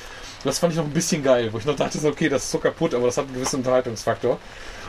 Das 0.44 0.58
fand 0.58 0.74
ich 0.74 0.80
noch 0.80 0.86
ein 0.86 0.92
bisschen 0.92 1.22
geil, 1.22 1.50
wo 1.52 1.60
ich 1.60 1.66
noch 1.66 1.76
dachte, 1.76 2.00
okay, 2.08 2.28
das 2.28 2.46
ist 2.46 2.52
so 2.52 2.58
kaputt, 2.58 2.96
aber 2.96 3.06
das 3.06 3.18
hat 3.20 3.26
einen 3.26 3.36
gewissen 3.36 3.58
Unterhaltungsfaktor. 3.58 4.40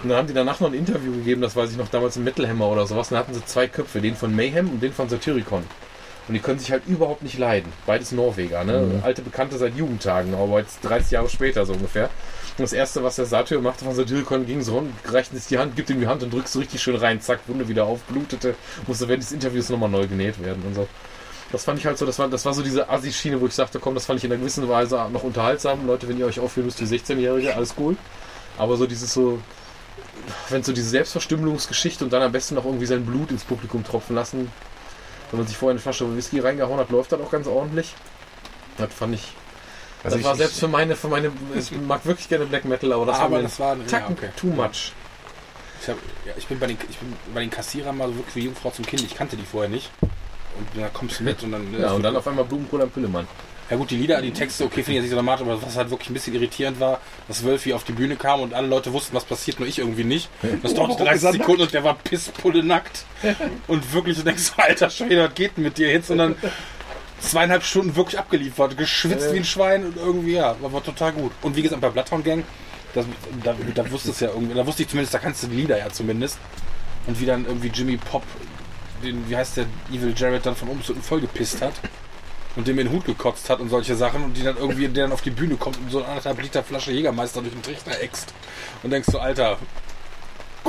Und 0.02 0.08
dann 0.08 0.16
haben 0.16 0.28
die 0.28 0.32
danach 0.32 0.60
noch 0.60 0.68
ein 0.68 0.74
Interview 0.78 1.12
gegeben, 1.12 1.42
das 1.42 1.54
weiß 1.54 1.72
ich 1.72 1.76
noch 1.76 1.88
damals 1.90 2.16
im 2.16 2.24
Metal 2.24 2.48
Hammer 2.48 2.68
oder 2.68 2.86
sowas, 2.86 3.08
und 3.08 3.16
dann 3.16 3.26
hatten 3.26 3.34
sie 3.34 3.44
zwei 3.44 3.66
Köpfe, 3.66 4.00
den 4.00 4.16
von 4.16 4.34
Mayhem 4.34 4.70
und 4.70 4.82
den 4.82 4.94
von 4.94 5.10
Satyricon. 5.10 5.62
Und 6.30 6.34
die 6.34 6.40
können 6.40 6.60
sich 6.60 6.70
halt 6.70 6.86
überhaupt 6.86 7.24
nicht 7.24 7.38
leiden. 7.38 7.72
Beides 7.86 8.12
Norweger, 8.12 8.62
ne? 8.62 9.00
Alte 9.02 9.20
Bekannte 9.20 9.58
seit 9.58 9.74
Jugendtagen, 9.74 10.32
aber 10.32 10.60
jetzt 10.60 10.78
30 10.84 11.10
Jahre 11.10 11.28
später 11.28 11.66
so 11.66 11.72
ungefähr. 11.72 12.04
Und 12.04 12.60
das 12.60 12.72
erste, 12.72 13.02
was 13.02 13.16
der 13.16 13.24
Satyr 13.24 13.60
machte 13.60 13.84
von 13.84 13.96
Satyricon, 13.96 14.46
ging 14.46 14.62
so 14.62 14.78
und 14.78 14.92
reicht 15.06 15.32
jetzt 15.32 15.50
die 15.50 15.58
Hand, 15.58 15.74
gibt 15.74 15.90
ihm 15.90 15.98
die 15.98 16.06
Hand 16.06 16.22
und 16.22 16.32
drückst 16.32 16.52
so 16.52 16.60
richtig 16.60 16.80
schön 16.80 16.94
rein, 16.94 17.20
zack, 17.20 17.40
Wunde 17.48 17.66
wieder 17.66 17.84
auf, 17.84 18.02
blutete, 18.02 18.54
musste 18.86 19.08
während 19.08 19.24
des 19.24 19.32
Interviews 19.32 19.70
nochmal 19.70 19.88
neu 19.88 20.06
genäht 20.06 20.40
werden 20.40 20.62
und 20.64 20.76
so. 20.76 20.86
Das 21.50 21.64
fand 21.64 21.80
ich 21.80 21.86
halt 21.86 21.98
so, 21.98 22.06
das 22.06 22.16
war, 22.20 22.28
das 22.28 22.44
war 22.44 22.54
so 22.54 22.62
diese 22.62 22.88
Assi-Schiene, 22.88 23.40
wo 23.40 23.48
ich 23.48 23.54
sagte, 23.54 23.80
komm, 23.80 23.94
das 23.94 24.06
fand 24.06 24.20
ich 24.20 24.24
in 24.24 24.30
einer 24.30 24.38
gewissen 24.38 24.68
Weise 24.68 25.04
noch 25.12 25.24
unterhaltsam. 25.24 25.84
Leute, 25.84 26.08
wenn 26.08 26.16
ihr 26.16 26.26
euch 26.26 26.38
aufführen 26.38 26.66
müsst 26.66 26.80
wie 26.80 26.84
16-Jährige, 26.96 27.56
alles 27.56 27.74
cool. 27.76 27.96
Aber 28.56 28.76
so 28.76 28.86
dieses 28.86 29.12
so, 29.12 29.40
wenn 30.48 30.62
so 30.62 30.72
diese 30.72 30.90
Selbstverstümmelungsgeschichte 30.90 32.04
und 32.04 32.12
dann 32.12 32.22
am 32.22 32.30
besten 32.30 32.54
noch 32.54 32.66
irgendwie 32.66 32.86
sein 32.86 33.04
Blut 33.04 33.32
ins 33.32 33.42
Publikum 33.42 33.82
tropfen 33.82 34.14
lassen, 34.14 34.52
wenn 35.30 35.38
man 35.40 35.46
sich 35.46 35.56
vorher 35.56 35.72
eine 35.72 35.80
Flasche 35.80 36.14
Whisky 36.16 36.40
reingehauen 36.40 36.78
hat, 36.78 36.90
läuft 36.90 37.12
das 37.12 37.20
auch 37.20 37.30
ganz 37.30 37.46
ordentlich. 37.46 37.94
Das 38.78 38.92
fand 38.94 39.14
ich. 39.14 39.32
Also 40.02 40.16
das 40.16 40.20
ich- 40.20 40.24
war 40.24 40.32
ich- 40.32 40.38
selbst 40.38 40.60
für 40.60 40.68
meine, 40.68 40.96
für 40.96 41.08
meine, 41.08 41.30
ich 41.54 41.70
mag 41.72 42.04
wirklich 42.06 42.28
gerne 42.28 42.46
Black 42.46 42.64
Metal, 42.64 42.92
aber 42.92 43.06
das 43.06 43.18
Aber 43.18 43.36
war 43.36 43.42
das 43.42 43.60
war- 43.60 43.76
ja, 43.76 43.84
Tacken 43.84 44.16
okay. 44.16 44.30
too 44.36 44.46
much. 44.48 44.92
Ich, 45.82 45.88
hab, 45.88 45.96
ja, 46.26 46.32
ich, 46.36 46.46
bin 46.46 46.58
bei 46.58 46.66
den, 46.66 46.76
ich 46.88 46.98
bin 46.98 47.14
bei 47.34 47.40
den 47.40 47.50
Kassierern 47.50 47.96
mal 47.96 48.08
so 48.08 48.16
wirklich 48.16 48.36
wie 48.36 48.44
Jungfrau 48.44 48.70
zum 48.70 48.84
Kind. 48.86 49.02
Ich 49.02 49.14
kannte 49.14 49.36
die 49.36 49.44
vorher 49.44 49.70
nicht. 49.70 49.90
Und 50.02 50.68
da 50.82 50.88
kommst 50.88 51.20
du 51.20 51.24
mit 51.24 51.42
und 51.42 51.52
dann. 51.52 51.72
Ja, 51.80 51.92
und 51.92 52.02
dann 52.02 52.16
auf 52.16 52.26
einmal 52.26 52.44
Blumenkohl 52.44 52.82
am 52.82 52.90
Pillemann. 52.90 53.26
Ja 53.70 53.76
gut, 53.76 53.92
die 53.92 53.96
Lieder, 53.96 54.20
die 54.20 54.32
Texte, 54.32 54.64
okay, 54.64 54.82
finde 54.82 54.90
ich 54.90 54.94
jetzt 54.96 55.02
nicht 55.04 55.10
so 55.10 55.16
dramatisch, 55.16 55.46
aber 55.46 55.62
was 55.62 55.76
halt 55.76 55.90
wirklich 55.90 56.10
ein 56.10 56.14
bisschen 56.14 56.34
irritierend 56.34 56.80
war, 56.80 57.00
dass 57.28 57.44
Wölfi 57.44 57.72
auf 57.72 57.84
die 57.84 57.92
Bühne 57.92 58.16
kam 58.16 58.40
und 58.40 58.52
alle 58.52 58.66
Leute 58.66 58.92
wussten, 58.92 59.14
was 59.14 59.24
passiert, 59.24 59.60
nur 59.60 59.68
ich 59.68 59.78
irgendwie 59.78 60.02
nicht. 60.02 60.28
Das 60.64 60.74
dauerte 60.74 61.04
30 61.04 61.32
Sekunden 61.32 61.62
und 61.62 61.72
der 61.72 61.84
war 61.84 61.94
pisspulle 61.94 62.64
nackt. 62.64 63.04
Und 63.68 63.92
wirklich, 63.92 64.16
du 64.16 64.24
denkst, 64.24 64.42
so, 64.42 64.52
alter 64.56 64.90
Schwede, 64.90 65.22
was 65.24 65.34
geht 65.34 65.56
denn 65.56 65.62
mit 65.62 65.78
dir 65.78 65.88
jetzt? 65.88 66.10
Und 66.10 66.18
dann 66.18 66.34
zweieinhalb 67.20 67.62
Stunden 67.62 67.94
wirklich 67.94 68.18
abgeliefert, 68.18 68.76
geschwitzt 68.76 69.32
wie 69.32 69.38
ein 69.38 69.44
Schwein 69.44 69.84
und 69.84 69.96
irgendwie, 69.96 70.32
ja, 70.32 70.56
war, 70.60 70.72
war 70.72 70.82
total 70.82 71.12
gut. 71.12 71.30
Und 71.40 71.54
wie 71.54 71.62
gesagt, 71.62 71.80
bei 71.80 71.90
Bloodhound 71.90 72.24
Gang, 72.24 72.42
das, 72.92 73.06
da, 73.44 73.54
da 73.72 73.88
wusste 73.92 74.10
es 74.10 74.18
ja 74.18 74.30
irgendwie, 74.30 74.54
da 74.54 74.66
wusste 74.66 74.82
ich 74.82 74.88
zumindest, 74.88 75.14
da 75.14 75.20
kannst 75.20 75.44
du 75.44 75.46
die 75.46 75.56
Lieder 75.56 75.78
ja 75.78 75.90
zumindest. 75.90 76.38
Und 77.06 77.20
wie 77.20 77.26
dann 77.26 77.46
irgendwie 77.46 77.68
Jimmy 77.68 77.98
Pop, 77.98 78.24
den, 79.04 79.30
wie 79.30 79.36
heißt 79.36 79.58
der, 79.58 79.66
Evil 79.92 80.12
Jared 80.16 80.44
dann 80.44 80.56
von 80.56 80.68
oben 80.68 80.82
zu 80.82 80.92
unten 80.92 81.04
vollgepisst 81.04 81.62
hat 81.62 81.74
und 82.56 82.66
dem 82.66 82.78
in 82.78 82.86
den 82.86 82.92
Hut 82.94 83.04
gekotzt 83.04 83.48
hat 83.50 83.60
und 83.60 83.68
solche 83.68 83.94
Sachen 83.94 84.24
und 84.24 84.36
die 84.36 84.42
dann 84.42 84.56
irgendwie, 84.56 84.88
der 84.88 85.04
dann 85.04 85.12
auf 85.12 85.22
die 85.22 85.30
Bühne 85.30 85.56
kommt 85.56 85.78
und 85.78 85.90
so 85.90 85.98
eine 85.98 86.08
anderthalb 86.08 86.42
Liter 86.42 86.62
Flasche 86.62 86.92
Jägermeister 86.92 87.40
durch 87.40 87.52
den 87.52 87.62
Trichter 87.62 88.00
äxt 88.02 88.34
und 88.82 88.90
denkst 88.90 89.08
so, 89.10 89.18
Alter, 89.18 89.58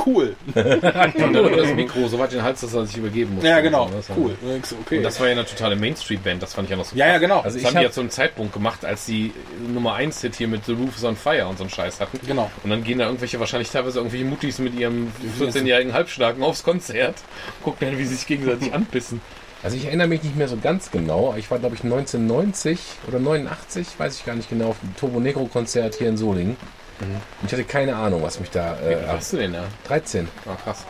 cool. 0.06 0.36
Und 0.54 0.82
dann 0.82 1.34
über 1.34 1.50
das 1.50 1.74
Mikro 1.74 2.08
so 2.08 2.18
weit 2.18 2.32
in 2.32 2.38
den 2.38 2.44
Hals, 2.44 2.60
dass 2.60 2.74
er 2.74 2.86
sich 2.86 2.96
übergeben 2.96 3.34
musste. 3.34 3.48
Ja, 3.48 3.60
genau, 3.60 3.90
Das 3.94 4.08
cool. 4.16 4.36
Und 4.40 4.48
denkst 4.48 4.70
du, 4.70 4.76
okay. 4.80 4.96
Und 4.98 5.02
das 5.02 5.20
war 5.20 5.26
ja 5.26 5.32
eine 5.32 5.44
totale 5.44 5.76
Main 5.76 5.96
Street 5.96 6.24
Band, 6.24 6.42
das 6.42 6.54
fand 6.54 6.66
ich 6.66 6.70
ja 6.70 6.76
noch 6.76 6.84
so 6.84 6.96
ja, 6.96 7.08
ja, 7.08 7.18
genau. 7.18 7.36
Also 7.36 7.46
Also 7.46 7.58
das 7.58 7.62
ich 7.62 7.66
haben 7.68 7.80
die 7.80 7.84
ja 7.84 7.92
zu 7.92 8.00
einem 8.00 8.10
Zeitpunkt 8.10 8.52
gemacht, 8.52 8.84
als 8.84 9.06
die 9.06 9.32
Nummer 9.68 9.94
1 9.94 10.20
Hit 10.22 10.36
hier 10.36 10.48
mit 10.48 10.64
The 10.64 10.72
Roof 10.72 10.96
is 10.96 11.04
on 11.04 11.16
Fire 11.16 11.46
und 11.46 11.58
so 11.58 11.64
einen 11.64 11.70
Scheiß 11.70 12.00
hatten. 12.00 12.18
Genau. 12.26 12.50
Und 12.64 12.70
dann 12.70 12.84
gehen 12.84 12.98
da 12.98 13.04
irgendwelche, 13.04 13.38
wahrscheinlich 13.38 13.70
teilweise 13.70 13.98
irgendwelche 13.98 14.24
Muttis 14.24 14.58
mit 14.58 14.74
ihrem 14.74 15.12
14-jährigen 15.38 15.92
Halbstarken 15.92 16.42
aufs 16.42 16.62
Konzert, 16.62 17.16
gucken 17.62 17.88
dann, 17.88 17.98
wie 17.98 18.04
sie 18.04 18.14
sich 18.14 18.26
gegenseitig 18.26 18.72
anpissen. 18.72 19.20
Also 19.62 19.76
ich 19.76 19.84
erinnere 19.86 20.08
mich 20.08 20.22
nicht 20.22 20.36
mehr 20.36 20.48
so 20.48 20.56
ganz 20.56 20.90
genau. 20.90 21.34
Ich 21.38 21.50
war, 21.50 21.58
glaube 21.58 21.74
ich, 21.76 21.84
1990 21.84 22.80
oder 23.06 23.18
89, 23.20 23.86
weiß 23.98 24.16
ich 24.16 24.24
gar 24.26 24.34
nicht 24.34 24.48
genau, 24.50 24.70
auf 24.70 24.80
dem 24.80 24.96
Turbo 24.96 25.20
Negro 25.20 25.46
Konzert 25.46 25.94
hier 25.96 26.08
in 26.08 26.16
Solingen. 26.16 26.56
Und 27.00 27.46
ich 27.46 27.52
hatte 27.52 27.64
keine 27.64 27.96
Ahnung, 27.96 28.22
was 28.22 28.38
mich 28.38 28.50
da... 28.50 28.76
Wie 28.84 28.92
Äh, 28.92 28.94
alt 28.96 29.08
warst 29.08 29.32
du 29.32 29.36
denn 29.38 29.52
da? 29.52 29.64
13. 29.88 30.28
Ah, 30.46 30.56
krass. 30.62 30.84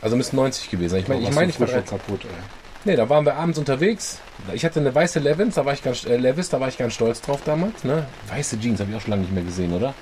Also 0.00 0.16
müssten 0.16 0.36
90 0.36 0.70
gewesen 0.70 0.90
sein. 0.92 1.00
Ich 1.00 1.08
meine, 1.08 1.20
ich, 1.20 1.26
Warst 1.26 1.36
mein, 1.36 1.48
du 1.48 1.54
ich 1.54 1.60
war 1.60 1.66
schon 1.68 1.76
13. 1.80 1.98
kaputt, 1.98 2.20
ey. 2.24 2.30
Nee, 2.86 2.96
da 2.96 3.08
waren 3.08 3.24
wir 3.24 3.34
abends 3.36 3.58
unterwegs. 3.58 4.18
Ich 4.52 4.64
hatte 4.64 4.80
eine 4.80 4.94
weiße 4.94 5.18
Levis, 5.18 5.54
da 5.54 5.64
war 5.64 5.72
ich 5.72 5.82
ganz, 5.82 6.04
äh, 6.04 6.16
Levis, 6.16 6.50
da 6.50 6.60
war 6.60 6.68
ich 6.68 6.76
ganz 6.76 6.92
stolz 6.94 7.22
drauf 7.22 7.40
damals. 7.44 7.84
Ne? 7.84 8.06
Weiße 8.28 8.58
Jeans 8.60 8.80
habe 8.80 8.90
ich 8.90 8.96
auch 8.96 9.00
schon 9.00 9.10
lange 9.12 9.22
nicht 9.22 9.32
mehr 9.34 9.42
gesehen, 9.44 9.72
oder? 9.72 9.94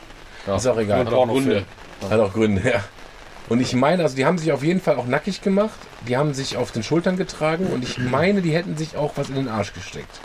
Ja. 0.47 0.57
Ist 0.57 0.67
auch 0.67 0.79
egal. 0.79 1.07
Hat 1.07 1.13
auch 1.13 1.29
Gründe. 1.29 1.65
Hat 2.11 2.19
auch 2.21 2.33
Gründe, 2.33 2.69
ja. 2.69 2.81
Und 3.53 3.61
ich 3.61 3.75
meine, 3.75 4.03
also 4.03 4.17
die 4.17 4.25
haben 4.25 4.39
sich 4.39 4.51
auf 4.51 4.65
jeden 4.65 4.81
Fall 4.81 4.97
auch 4.97 5.07
nackig 5.07 5.43
gemacht. 5.43 5.79
Die 6.09 6.17
haben 6.17 6.33
sich 6.33 6.57
auf 6.57 6.73
den 6.73 6.83
Schultern 6.83 7.19
getragen 7.19 7.67
und 7.67 7.85
ich 7.85 7.99
meine, 7.99 8.41
die 8.41 8.55
hätten 8.55 8.79
sich 8.79 8.97
auch 8.97 9.13
was 9.17 9.29
in 9.29 9.35
den 9.35 9.49
Arsch 9.49 9.75
gesteckt. 9.75 10.21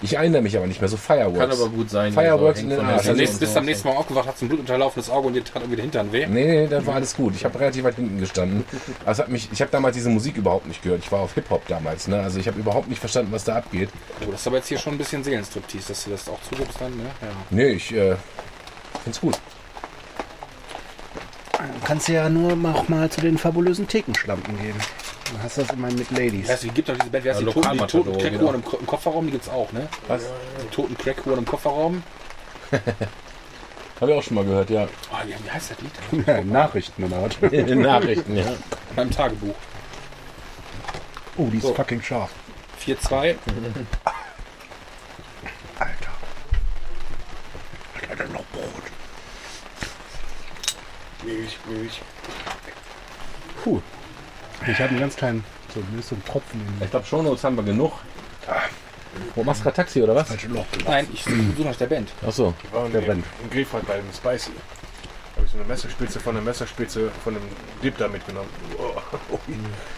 Ich 0.00 0.14
erinnere 0.14 0.40
mich 0.40 0.56
aber 0.56 0.66
nicht 0.66 0.80
mehr, 0.80 0.88
so 0.88 0.96
Fireworks. 0.96 1.38
Kann 1.38 1.50
aber 1.50 1.68
gut 1.68 1.90
sein. 1.90 2.14
Fireworks 2.14 2.60
so, 2.60 2.64
in 2.64 2.70
den 2.70 2.80
Arsch. 2.80 2.96
Bist 2.96 3.08
am 3.10 3.16
Seele 3.16 3.16
nächsten, 3.18 3.34
und 3.34 3.40
bist 3.40 3.52
so. 3.52 3.58
am 3.58 3.64
nächsten 3.66 3.88
Mal 3.88 3.96
aufgewacht, 3.96 4.28
hast 4.28 4.40
ein 4.40 4.48
blutunterlaufenes 4.48 5.10
Auge 5.10 5.26
und 5.26 5.34
dir 5.34 5.44
tat 5.44 5.56
irgendwie 5.56 5.76
der 5.76 5.82
Hintern 5.82 6.10
weh. 6.10 6.26
Nee, 6.26 6.62
nee, 6.62 6.66
das 6.68 6.86
war 6.86 6.94
alles 6.94 7.14
gut. 7.14 7.34
Ich 7.34 7.44
habe 7.44 7.60
relativ 7.60 7.84
weit 7.84 7.96
hinten 7.96 8.18
gestanden. 8.18 8.64
Also 9.04 9.10
es 9.10 9.18
hat 9.18 9.28
mich, 9.28 9.50
ich 9.52 9.60
habe 9.60 9.70
damals 9.70 9.94
diese 9.94 10.08
Musik 10.08 10.38
überhaupt 10.38 10.68
nicht 10.68 10.82
gehört. 10.82 11.02
Ich 11.04 11.12
war 11.12 11.20
auf 11.20 11.34
Hip-Hop 11.34 11.68
damals. 11.68 12.08
Ne? 12.08 12.18
Also 12.18 12.40
ich 12.40 12.48
habe 12.48 12.58
überhaupt 12.58 12.88
nicht 12.88 12.98
verstanden, 12.98 13.30
was 13.30 13.44
da 13.44 13.56
abgeht. 13.56 13.90
Oh, 14.26 14.30
das 14.30 14.40
ist 14.40 14.46
aber 14.46 14.56
jetzt 14.56 14.68
hier 14.68 14.78
schon 14.78 14.94
ein 14.94 14.98
bisschen 14.98 15.22
Seelenstriptease, 15.22 15.88
dass 15.88 16.04
du 16.04 16.10
das 16.12 16.26
auch 16.30 16.40
zugibst 16.48 16.80
dann, 16.80 16.96
ne? 16.96 17.04
Ja. 17.20 17.28
Nee, 17.50 17.72
ich 17.72 17.94
äh, 17.94 18.16
find's 19.04 19.20
gut. 19.20 19.38
Du 21.60 21.86
kannst 21.86 22.08
ja 22.08 22.28
nur 22.28 22.52
auch 22.74 22.88
mal 22.88 23.10
zu 23.10 23.20
den 23.20 23.36
fabulösen 23.38 23.86
Thekenschlampen 23.86 24.58
gehen. 24.58 24.74
Dann 25.32 25.42
hast 25.42 25.58
du 25.58 25.62
das 25.62 25.70
immer 25.70 25.88
mit 25.90 26.10
Ladies. 26.10 26.48
Weißt 26.48 26.64
du, 26.64 26.68
gibt 26.68 26.88
doch 26.88 26.96
diese 26.96 27.10
Band, 27.10 27.24
wie 27.24 27.30
heißt 27.30 27.40
Ja, 27.40 27.46
die, 27.46 27.52
Toten, 27.52 27.72
die 27.78 27.86
toten 27.86 28.12
genau. 28.12 28.18
Crackhuren 28.18 28.54
im, 28.56 28.64
Ko- 28.64 28.76
im 28.78 28.86
Kofferraum, 28.86 29.26
die 29.26 29.32
gibt's 29.32 29.48
auch, 29.48 29.70
ne? 29.72 29.88
Was? 30.08 30.22
Die 30.64 30.74
toten 30.74 30.96
Crackhuren 30.96 31.38
im 31.40 31.44
Kofferraum. 31.44 32.02
Habe 34.00 34.12
ich 34.12 34.18
auch 34.18 34.22
schon 34.22 34.34
mal 34.36 34.44
gehört, 34.44 34.70
ja. 34.70 34.88
Oh, 35.12 35.16
wie, 35.26 35.34
wie 35.44 35.50
heißt 35.50 35.72
das 35.72 35.78
Lied? 35.80 36.26
Ja, 36.26 36.42
Nachrichten 36.42 37.04
oder 37.04 37.22
was? 37.22 37.36
Nachrichten, 37.76 38.36
ja. 38.36 38.44
Beim 38.96 39.10
Tagebuch. 39.10 39.54
Oh, 41.36 41.48
die 41.52 41.58
ist 41.58 41.62
So. 41.64 41.74
fucking 41.74 42.02
scharf. 42.02 42.30
4-2. 42.84 43.34
Alter. 45.78 46.10
Hat 47.94 48.08
er 48.08 48.16
denn 48.16 48.32
noch 48.32 48.44
Brot? 48.46 48.64
Milch, 51.24 51.58
Milch. 51.68 52.00
Puh. 53.64 53.80
Ich 54.66 54.78
habe 54.78 54.90
einen 54.90 55.00
ganz 55.00 55.16
kleinen, 55.16 55.44
so, 55.74 55.80
mir 55.92 56.00
ist 56.00 56.08
so 56.08 56.14
ein 56.16 56.24
Tropfen 56.24 56.60
in 56.60 56.84
Ich 56.84 56.90
glaube, 56.90 57.06
Shownotes 57.06 57.44
haben 57.44 57.56
wir 57.56 57.62
genug. 57.64 57.92
Wo 59.34 59.42
machst 59.42 59.60
du 59.60 59.64
gerade 59.64 59.76
Taxi 59.76 60.02
oder 60.02 60.14
was? 60.14 60.28
falsche 60.28 60.48
Loch 60.48 60.64
Nein, 60.86 61.06
ich 61.12 61.24
suche 61.24 61.34
nach 61.64 61.76
der 61.76 61.86
Band. 61.86 62.10
Achso. 62.26 62.54
Ich 62.62 62.72
war 62.72 62.86
in, 62.86 62.92
Der 62.92 63.00
brennt. 63.00 63.24
in 63.42 63.50
Grefeld 63.50 63.86
bei 63.86 63.96
dem 63.96 64.04
Spicy. 64.14 64.52
Habe 65.36 65.46
ich 65.46 65.52
so 65.52 65.58
eine 65.58 65.66
Messerspitze 65.66 66.20
von 66.20 66.34
der 66.34 66.44
Messerspitze 66.44 67.10
von 67.24 67.34
dem 67.34 67.42
Dip 67.82 67.96
da 67.98 68.08
mitgenommen. 68.08 68.48
Oh, 68.78 69.38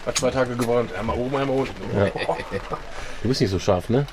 Hat 0.05 0.17
zwei 0.17 0.31
Tage 0.31 0.55
gebrannt. 0.55 0.93
Einmal 0.93 1.17
oben, 1.17 1.35
einmal 1.35 1.57
unten. 1.57 1.97
Ja. 1.97 2.05
Du 3.21 3.27
bist 3.27 3.41
nicht 3.41 3.49
so 3.51 3.59
scharf, 3.59 3.89
ne? 3.89 4.05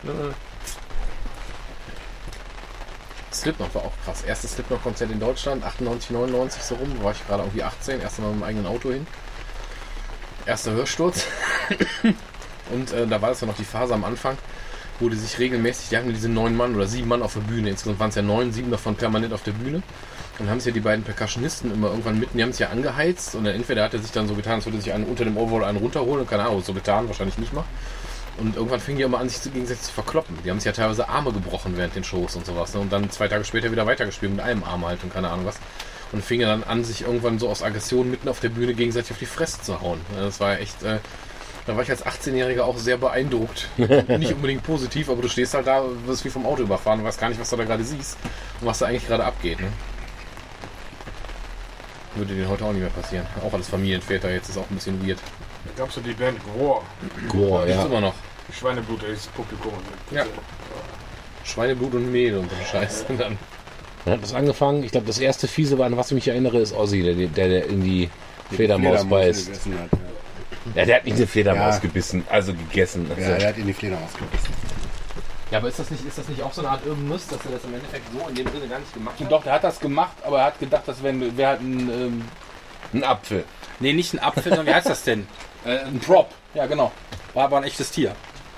Slipknot 3.33 3.75
war 3.75 3.83
auch 3.83 3.93
krass. 4.05 4.23
Erstes 4.23 4.55
Slipknot-Konzert 4.55 5.11
in 5.11 5.21
Deutschland, 5.21 5.65
98, 5.65 6.11
99 6.11 6.63
so 6.63 6.75
rum. 6.75 7.03
War 7.03 7.13
ich 7.13 7.27
gerade 7.27 7.43
irgendwie 7.43 7.63
18, 7.63 8.01
erst 8.01 8.19
mal 8.19 8.29
mit 8.29 8.41
dem 8.41 8.43
eigenen 8.43 8.67
Auto 8.67 8.91
hin. 8.91 9.07
Erster 10.47 10.73
Hörsturz. 10.73 11.27
Und 12.73 12.93
äh, 12.93 13.07
da 13.07 13.21
war 13.21 13.31
es 13.31 13.41
ja 13.41 13.47
noch 13.47 13.57
die 13.57 13.65
Phase 13.65 13.95
am 13.95 14.05
Anfang, 14.05 14.39
wo 15.01 15.09
die 15.09 15.17
sich 15.17 15.39
regelmäßig, 15.39 15.89
die 15.91 15.97
hatten 15.97 16.09
diese 16.09 16.29
neun 16.29 16.57
Mann 16.57 16.75
oder 16.75 16.87
sieben 16.87 17.09
Mann 17.09 17.23
auf 17.23 17.35
der 17.35 17.41
Bühne. 17.41 17.71
Insgesamt 17.71 17.99
waren 17.99 18.11
es 18.11 18.15
ja 18.15 18.23
neun, 18.23 18.53
sieben 18.53 18.71
davon 18.71 18.95
permanent 18.97 19.33
auf 19.33 19.43
der 19.43 19.53
Bühne. 19.53 19.83
Dann 20.39 20.49
haben 20.49 20.61
sich 20.61 20.69
ja 20.69 20.73
die 20.73 20.81
beiden 20.81 21.05
Percussionisten 21.05 21.73
immer 21.73 21.89
irgendwann 21.89 22.19
mitten, 22.19 22.39
die 22.39 22.43
haben 22.43 22.53
sich 22.53 22.61
ja 22.61 22.71
angeheizt 22.71 23.35
und 23.35 23.45
dann 23.45 23.55
entweder 23.55 23.85
hat 23.85 23.93
er 23.93 24.01
sich 24.01 24.11
dann 24.11 24.27
so 24.27 24.35
getan, 24.35 24.55
als 24.55 24.65
würde 24.65 24.79
er 24.79 24.83
sich 24.83 24.93
einen 24.93 25.05
unter 25.05 25.25
dem 25.25 25.37
Overall 25.37 25.65
einen 25.65 25.79
runterholen 25.79 26.21
und 26.21 26.31
keine 26.31 26.45
Ahnung, 26.45 26.63
so 26.63 26.73
getan, 26.73 27.09
wahrscheinlich 27.09 27.37
nicht 27.37 27.53
mal. 27.53 27.65
Und 28.41 28.57
irgendwann 28.57 28.81
fing 28.81 28.97
die 28.97 29.03
immer 29.03 29.19
an, 29.19 29.29
sich 29.29 29.41
zu- 29.43 29.51
gegenseitig 29.51 29.83
zu 29.83 29.93
verkloppen. 29.93 30.37
Die 30.45 30.51
haben 30.51 30.59
sich 30.59 30.67
ja 30.67 30.73
teilweise 30.73 31.09
Arme 31.09 31.31
gebrochen 31.33 31.77
während 31.77 31.95
den 31.95 32.05
Shows 32.05 32.37
und 32.37 32.47
sowas. 32.47 32.73
Ne? 32.75 32.81
Und 32.81 32.91
dann 32.93 33.11
zwei 33.11 33.29
Tage 33.29 33.45
später 33.45 33.71
wieder 33.71 33.87
weitergespielt 33.87 34.33
mit 34.33 34.41
einem 34.41 34.65
Arm 34.65 34.85
halt 34.87 35.03
und 35.05 35.13
keine 35.13 35.29
Ahnung 35.29 35.45
was. 35.47 35.57
Und 36.13 36.25
fingen 36.25 36.49
dann 36.49 36.65
an, 36.65 36.83
sich 36.83 37.03
irgendwann 37.03 37.39
so 37.39 37.49
aus 37.49 37.63
Aggression 37.63 38.11
mitten 38.11 38.29
auf 38.29 38.41
der 38.41 38.49
Bühne 38.49 38.75
gegenseitig 38.75 39.13
auf 39.13 39.19
die 39.19 39.27
Fresse 39.27 39.61
zu 39.63 39.81
hauen. 39.81 40.01
Das 40.17 40.41
war 40.41 40.59
echt, 40.59 40.83
äh, 40.83 40.99
da 41.67 41.77
war 41.77 41.83
ich 41.83 41.91
als 41.91 42.05
18-Jähriger 42.05 42.63
auch 42.63 42.79
sehr 42.79 42.97
beeindruckt. 42.97 43.69
nicht 43.77 44.33
unbedingt 44.33 44.63
positiv, 44.65 45.09
aber 45.11 45.23
du 45.23 45.29
stehst 45.29 45.55
halt 45.55 45.67
da, 45.69 45.83
wirst 46.07 46.25
wie 46.25 46.31
vom 46.31 46.47
Auto 46.47 46.63
überfahren 46.63 46.99
und 47.01 47.05
weißt 47.07 47.21
gar 47.21 47.29
nicht, 47.29 47.41
was 47.41 47.51
du 47.51 47.57
da 47.57 47.65
gerade 47.65 47.85
siehst 47.85 48.17
und 48.61 48.67
was 48.67 48.79
da 48.81 48.87
eigentlich 48.87 49.07
gerade 49.07 49.25
abgeht. 49.25 49.61
Ne? 49.61 49.69
Würde 52.17 52.35
dir 52.35 52.49
heute 52.49 52.65
auch 52.65 52.73
nicht 52.73 52.81
mehr 52.81 52.91
passieren. 52.91 53.27
Auch 53.47 53.53
als 53.53 53.69
Familienväter, 53.69 54.31
jetzt 54.33 54.49
ist 54.49 54.59
auch 54.59 54.69
ein 54.69 54.75
bisschen 54.75 55.07
weird. 55.07 55.19
Da 55.65 55.83
gab 55.83 55.91
es 55.91 55.97
ja 55.97 56.03
die 56.03 56.13
Band 56.15 56.39
Grohr. 56.43 56.83
Goa, 57.29 57.65
Gibt's 57.67 57.77
ja. 57.77 57.87
immer 57.87 58.01
noch. 58.01 58.15
Schweineblut, 58.53 59.03
das 59.03 59.27
Publikum. 59.29 59.73
Ja. 60.11 60.25
Schweineblut 61.45 61.95
und 61.95 62.11
Mehl 62.13 62.37
und 62.37 62.51
so 62.51 62.57
ein 62.57 62.67
Scheiß. 62.67 63.07
Und 63.09 63.21
dann 63.21 63.39
Dann 64.05 64.15
hat 64.15 64.23
das 64.23 64.35
angefangen. 64.35 64.83
Ich 64.85 64.93
glaube, 64.93 65.07
das 65.07 65.19
erste 65.19 65.49
Fiese 65.49 65.79
war, 65.79 65.87
an 65.87 65.97
was 65.97 66.09
ich 66.09 66.15
mich 66.15 66.29
erinnere, 66.29 66.59
ist 66.59 66.75
Ozzy, 66.75 67.03
der, 67.03 67.15
der, 67.15 67.49
der 67.49 67.67
in 67.67 67.83
die 67.83 68.11
Fledermaus 68.51 69.05
beißt. 69.05 69.47
gegessen 69.47 69.79
hat. 69.79 69.91
Ja, 70.75 70.85
der 70.85 70.97
hat 70.97 71.05
nicht 71.05 71.17
eine 71.17 71.27
Fledermaus 71.27 71.75
Ja. 71.77 71.81
gebissen, 71.81 72.25
also 72.29 72.53
gegessen. 72.53 73.07
Ja. 73.09 73.15
Also, 73.17 73.31
ja, 73.31 73.39
der 73.39 73.49
hat 73.49 73.57
in 73.59 73.67
die 73.67 73.73
Fledermaus 73.73 74.13
gebissen. 74.13 74.53
Ja, 75.51 75.59
aber 75.59 75.69
ist 75.69 75.79
das 75.81 75.91
nicht, 75.91 76.05
ist 76.07 76.17
das 76.19 76.29
nicht 76.29 76.43
auch 76.43 76.53
so 76.53 76.61
eine 76.61 76.71
Art 76.71 76.87
Irrmüss, 76.87 77.27
dass 77.27 77.45
er 77.45 77.51
das 77.53 77.65
im 77.65 77.75
Endeffekt 77.75 78.05
so 78.13 78.29
in 78.29 78.35
dem 78.37 78.47
Sinne 78.49 78.69
gar 78.69 78.79
nicht 78.79 78.95
gemacht 78.95 79.19
hat? 79.19 79.33
Doch, 79.33 79.43
der 79.43 79.53
hat 79.55 79.65
das 79.65 79.81
gemacht, 79.81 80.17
aber 80.25 80.39
er 80.41 80.45
hat 80.47 80.61
gedacht, 80.61 80.83
das 80.87 81.03
wäre 81.03 81.37
wär 81.37 81.49
halt 81.49 81.61
ein. 81.61 81.91
Ähm, 81.91 82.25
ein 82.93 83.05
Apfel. 83.05 83.45
nee, 83.81 83.93
nicht 83.93 84.13
ein 84.15 84.19
Apfel, 84.21 84.45
sondern 84.45 84.67
wie 84.67 84.75
heißt 84.75 84.89
das 84.89 85.03
denn? 85.05 85.27
Äh, 85.65 85.79
ein 85.79 85.99
Prop. 86.01 86.29
Ja, 86.55 86.67
genau. 86.67 86.91
War 87.35 87.45
aber 87.45 87.57
ein 87.59 87.65
echtes 87.65 87.91
Tier. 87.91 88.15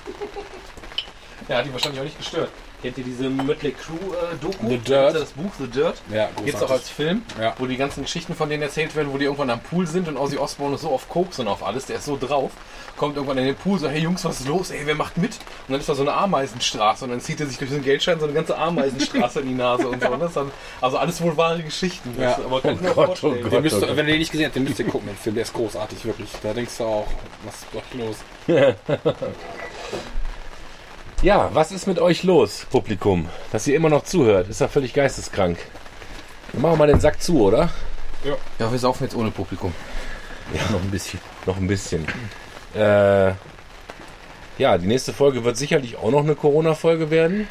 Ja, 1.48 1.56
hat 1.56 1.66
die 1.66 1.72
wahrscheinlich 1.72 2.00
auch 2.00 2.04
nicht 2.04 2.18
gestört. 2.18 2.50
Kennt 2.82 2.98
ihr 2.98 3.04
diese 3.04 3.28
Mötley 3.28 3.72
Crew 3.72 3.94
äh? 4.14 4.68
The 4.68 4.78
Dirt. 4.78 5.14
Das 5.14 5.30
Buch 5.30 5.50
The 5.58 5.66
Dirt? 5.66 6.00
Ja, 6.12 6.30
Gibt's 6.44 6.62
auch 6.62 6.70
als 6.70 6.88
Film, 6.88 7.22
Ja. 7.40 7.54
wo 7.58 7.66
die 7.66 7.76
ganzen 7.76 8.02
Geschichten 8.02 8.34
von 8.34 8.48
denen 8.48 8.62
erzählt 8.62 8.94
werden, 8.94 9.12
wo 9.12 9.18
die 9.18 9.24
irgendwann 9.24 9.50
am 9.50 9.60
Pool 9.60 9.86
sind 9.86 10.06
und 10.08 10.16
Ozzy 10.16 10.36
Osbourne 10.38 10.76
ist 10.76 10.82
so 10.82 10.90
auf 10.90 11.08
Koks 11.08 11.38
und 11.40 11.48
auf 11.48 11.64
alles, 11.64 11.86
der 11.86 11.96
ist 11.96 12.04
so 12.06 12.16
drauf, 12.16 12.52
kommt 12.96 13.16
irgendwann 13.16 13.38
in 13.38 13.46
den 13.46 13.54
Pool, 13.56 13.78
so, 13.78 13.88
hey 13.88 14.00
Jungs, 14.00 14.24
was 14.24 14.40
ist 14.40 14.48
los? 14.48 14.70
Ey, 14.70 14.82
wer 14.84 14.94
macht 14.94 15.16
mit? 15.18 15.32
Und 15.32 15.72
dann 15.72 15.80
ist 15.80 15.88
da 15.88 15.94
so 15.94 16.02
eine 16.02 16.12
Ameisenstraße 16.14 17.04
und 17.04 17.10
dann 17.10 17.20
zieht 17.20 17.40
er 17.40 17.46
sich 17.46 17.58
durch 17.58 17.70
den 17.70 17.82
Geldschein 17.82 18.18
so 18.18 18.24
eine 18.24 18.34
ganze 18.34 18.56
Ameisenstraße 18.56 19.40
in 19.40 19.48
die 19.48 19.54
Nase 19.54 19.88
und 19.88 20.00
so. 20.02 20.08
Und 20.08 20.22
ist 20.22 20.36
dann, 20.36 20.50
also 20.80 20.96
alles 20.98 21.20
wohl 21.20 21.36
wahre 21.36 21.62
Geschichten. 21.62 22.14
Ja. 22.20 22.36
Aber 22.44 22.60
kann 22.60 22.74
ich 22.74 22.80
mir 22.80 22.90
Gott, 22.94 23.22
oh 23.22 23.30
Den 23.32 23.62
müsst, 23.62 23.80
Gott, 23.80 23.88
oh 23.90 23.96
wenn 23.96 24.06
ihr 24.06 24.14
den 24.14 24.18
nicht 24.18 24.30
gesehen 24.32 24.46
habt, 24.46 24.56
den 24.56 24.64
müsst 24.64 24.78
ihr 24.78 24.86
gucken, 24.86 25.08
den 25.08 25.16
Film. 25.16 25.34
Der 25.34 25.42
ist 25.42 25.52
großartig, 25.52 26.04
wirklich. 26.04 26.30
Da 26.42 26.52
denkst 26.52 26.78
du 26.78 26.84
auch, 26.84 27.06
was 27.44 27.54
ist 27.56 27.66
doch 27.72 27.98
los? 27.98 28.16
Ja, 31.22 31.50
was 31.52 31.70
ist 31.70 31.86
mit 31.86 31.98
euch 31.98 32.24
los, 32.24 32.66
Publikum? 32.70 33.28
Dass 33.52 33.66
ihr 33.66 33.76
immer 33.76 33.88
noch 33.88 34.04
zuhört, 34.04 34.48
ist 34.48 34.60
ja 34.60 34.68
völlig 34.68 34.92
geisteskrank. 34.92 35.58
Dann 36.52 36.62
machen 36.62 36.72
wir 36.72 36.78
mal 36.78 36.88
den 36.88 37.00
Sack 37.00 37.22
zu, 37.22 37.40
oder? 37.42 37.70
Ja, 38.58 38.70
wir 38.70 38.78
saufen 38.78 39.04
jetzt 39.04 39.14
ohne 39.14 39.30
Publikum. 39.30 39.72
Ja, 40.52 40.70
noch 40.70 40.82
ein 40.82 40.90
bisschen. 40.90 41.20
Noch 41.46 41.56
ein 41.56 41.66
bisschen. 41.66 42.06
Äh, 42.74 43.32
ja, 44.58 44.78
die 44.78 44.86
nächste 44.86 45.12
Folge 45.12 45.44
wird 45.44 45.56
sicherlich 45.56 45.96
auch 45.96 46.10
noch 46.10 46.24
eine 46.24 46.34
Corona-Folge 46.34 47.10
werden. 47.10 47.48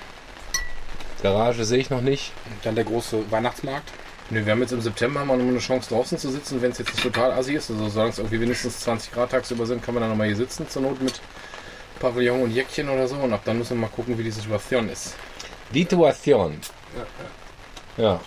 Garage 1.21 1.65
sehe 1.65 1.79
ich 1.79 1.89
noch 1.89 2.01
nicht. 2.01 2.31
Dann 2.63 2.75
der 2.75 2.83
große 2.83 3.31
Weihnachtsmarkt. 3.31 3.91
Nee, 4.29 4.45
wir 4.45 4.53
haben 4.53 4.61
jetzt 4.61 4.71
im 4.71 4.81
September 4.81 5.19
haben 5.19 5.27
wir 5.27 5.37
noch 5.37 5.47
eine 5.47 5.59
Chance 5.59 5.89
draußen 5.89 6.17
zu 6.17 6.29
sitzen, 6.29 6.61
wenn 6.61 6.71
es 6.71 6.77
jetzt 6.77 6.93
nicht 6.93 7.03
total 7.03 7.31
assi 7.33 7.53
ist. 7.53 7.69
Also 7.69 7.89
solange 7.89 8.11
es 8.11 8.17
irgendwie 8.17 8.37
mindestens 8.37 8.79
20 8.79 9.11
Grad 9.11 9.31
tagsüber 9.31 9.65
sind, 9.65 9.83
kann 9.83 9.93
man 9.93 10.01
dann 10.01 10.09
nochmal 10.09 10.27
hier 10.27 10.37
sitzen, 10.37 10.69
zur 10.69 10.83
Not 10.83 11.01
mit 11.01 11.21
Pavillon 12.01 12.41
und 12.41 12.51
Jäckchen 12.51 12.89
oder 12.89 13.07
so. 13.07 13.15
Und 13.15 13.31
ab 13.33 13.41
dann 13.45 13.57
müssen 13.57 13.77
wir 13.77 13.87
mal 13.87 13.93
gucken, 13.93 14.17
wie 14.17 14.23
die 14.23 14.31
Situation 14.31 14.89
ist. 14.89 15.13
Situation. 15.71 16.57
Ja. 17.97 18.19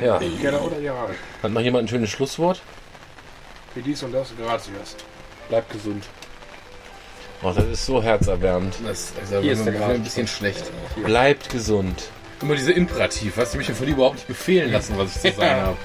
Ja. 0.00 0.18
Gerne 0.18 0.60
oder 0.60 0.78
ja. 0.78 0.94
Hat 1.42 1.50
noch 1.50 1.60
jemand 1.60 1.84
ein 1.84 1.88
schönes 1.88 2.10
Schlusswort? 2.10 2.60
Wie 3.74 3.82
dies 3.82 4.02
und 4.02 4.12
das, 4.12 4.28
gratis. 4.36 4.70
Bleibt 5.48 5.72
gesund. 5.72 6.04
Oh, 7.42 7.52
das 7.54 7.64
ist 7.66 7.86
so 7.86 8.02
herzerwärmend. 8.02 8.74
Das 8.84 9.12
also 9.20 9.40
Hier 9.40 9.52
ist 9.52 9.64
der 9.64 9.74
Grad. 9.74 9.90
ein 9.90 10.02
bisschen 10.02 10.26
schlecht. 10.26 10.64
Bleibt 11.04 11.50
gesund. 11.50 12.08
Immer 12.40 12.54
diese 12.54 12.72
Imperativ, 12.72 13.36
weißt 13.36 13.54
du, 13.54 13.58
mich 13.58 13.70
von 13.70 13.86
dir 13.86 13.92
überhaupt 13.92 14.16
nicht 14.16 14.28
befehlen 14.28 14.72
lassen, 14.72 14.96
was 14.98 15.16
ich 15.16 15.22
zu 15.22 15.40
sagen 15.40 15.62
habe. 15.62 15.76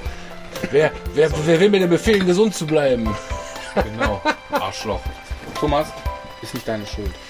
Wer, 0.71 0.91
wer, 1.13 1.31
wer 1.45 1.59
will 1.59 1.69
mir 1.69 1.79
denn 1.79 1.89
befehlen, 1.89 2.25
gesund 2.25 2.55
zu 2.55 2.65
bleiben? 2.65 3.15
Genau. 3.75 4.21
Arschloch. 4.51 5.01
Thomas, 5.61 5.93
ist 6.41 6.55
nicht 6.55 6.67
deine 6.67 6.87
Schuld. 6.87 7.11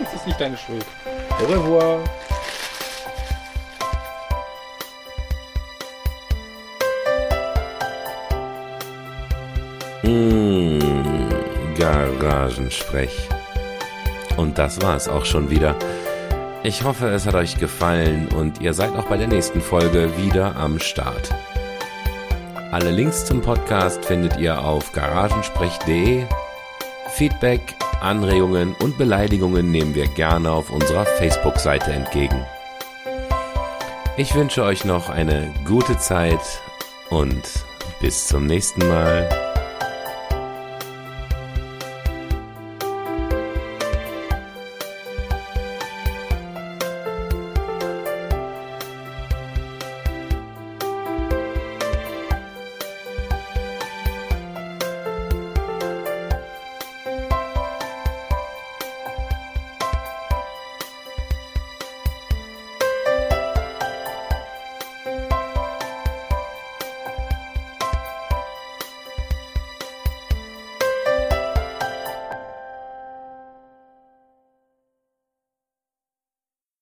das 0.00 0.14
ist 0.14 0.26
nicht 0.26 0.40
deine 0.40 0.56
Schuld. 0.56 0.84
Au 1.30 1.44
revoir. 1.44 2.00
Mmh, 10.02 10.80
Garagensprech. 11.78 13.28
Und 14.36 14.58
das 14.58 14.82
war's 14.82 15.06
auch 15.06 15.24
schon 15.24 15.50
wieder. 15.50 15.76
Ich 16.64 16.82
hoffe, 16.82 17.10
es 17.10 17.26
hat 17.26 17.36
euch 17.36 17.58
gefallen 17.58 18.26
und 18.34 18.60
ihr 18.60 18.74
seid 18.74 18.96
auch 18.96 19.06
bei 19.06 19.18
der 19.18 19.28
nächsten 19.28 19.60
Folge 19.60 20.10
wieder 20.16 20.56
am 20.56 20.80
Start. 20.80 21.32
Alle 22.76 22.90
Links 22.90 23.24
zum 23.24 23.40
Podcast 23.40 24.04
findet 24.04 24.36
ihr 24.36 24.62
auf 24.62 24.92
garagensprech.de. 24.92 26.26
Feedback, 27.08 27.74
Anregungen 28.02 28.74
und 28.82 28.98
Beleidigungen 28.98 29.70
nehmen 29.70 29.94
wir 29.94 30.06
gerne 30.08 30.52
auf 30.52 30.70
unserer 30.70 31.06
Facebook-Seite 31.06 31.90
entgegen. 31.94 32.44
Ich 34.18 34.34
wünsche 34.34 34.62
euch 34.62 34.84
noch 34.84 35.08
eine 35.08 35.54
gute 35.64 35.96
Zeit 35.96 36.60
und 37.08 37.40
bis 38.02 38.26
zum 38.26 38.44
nächsten 38.44 38.86
Mal. 38.86 39.55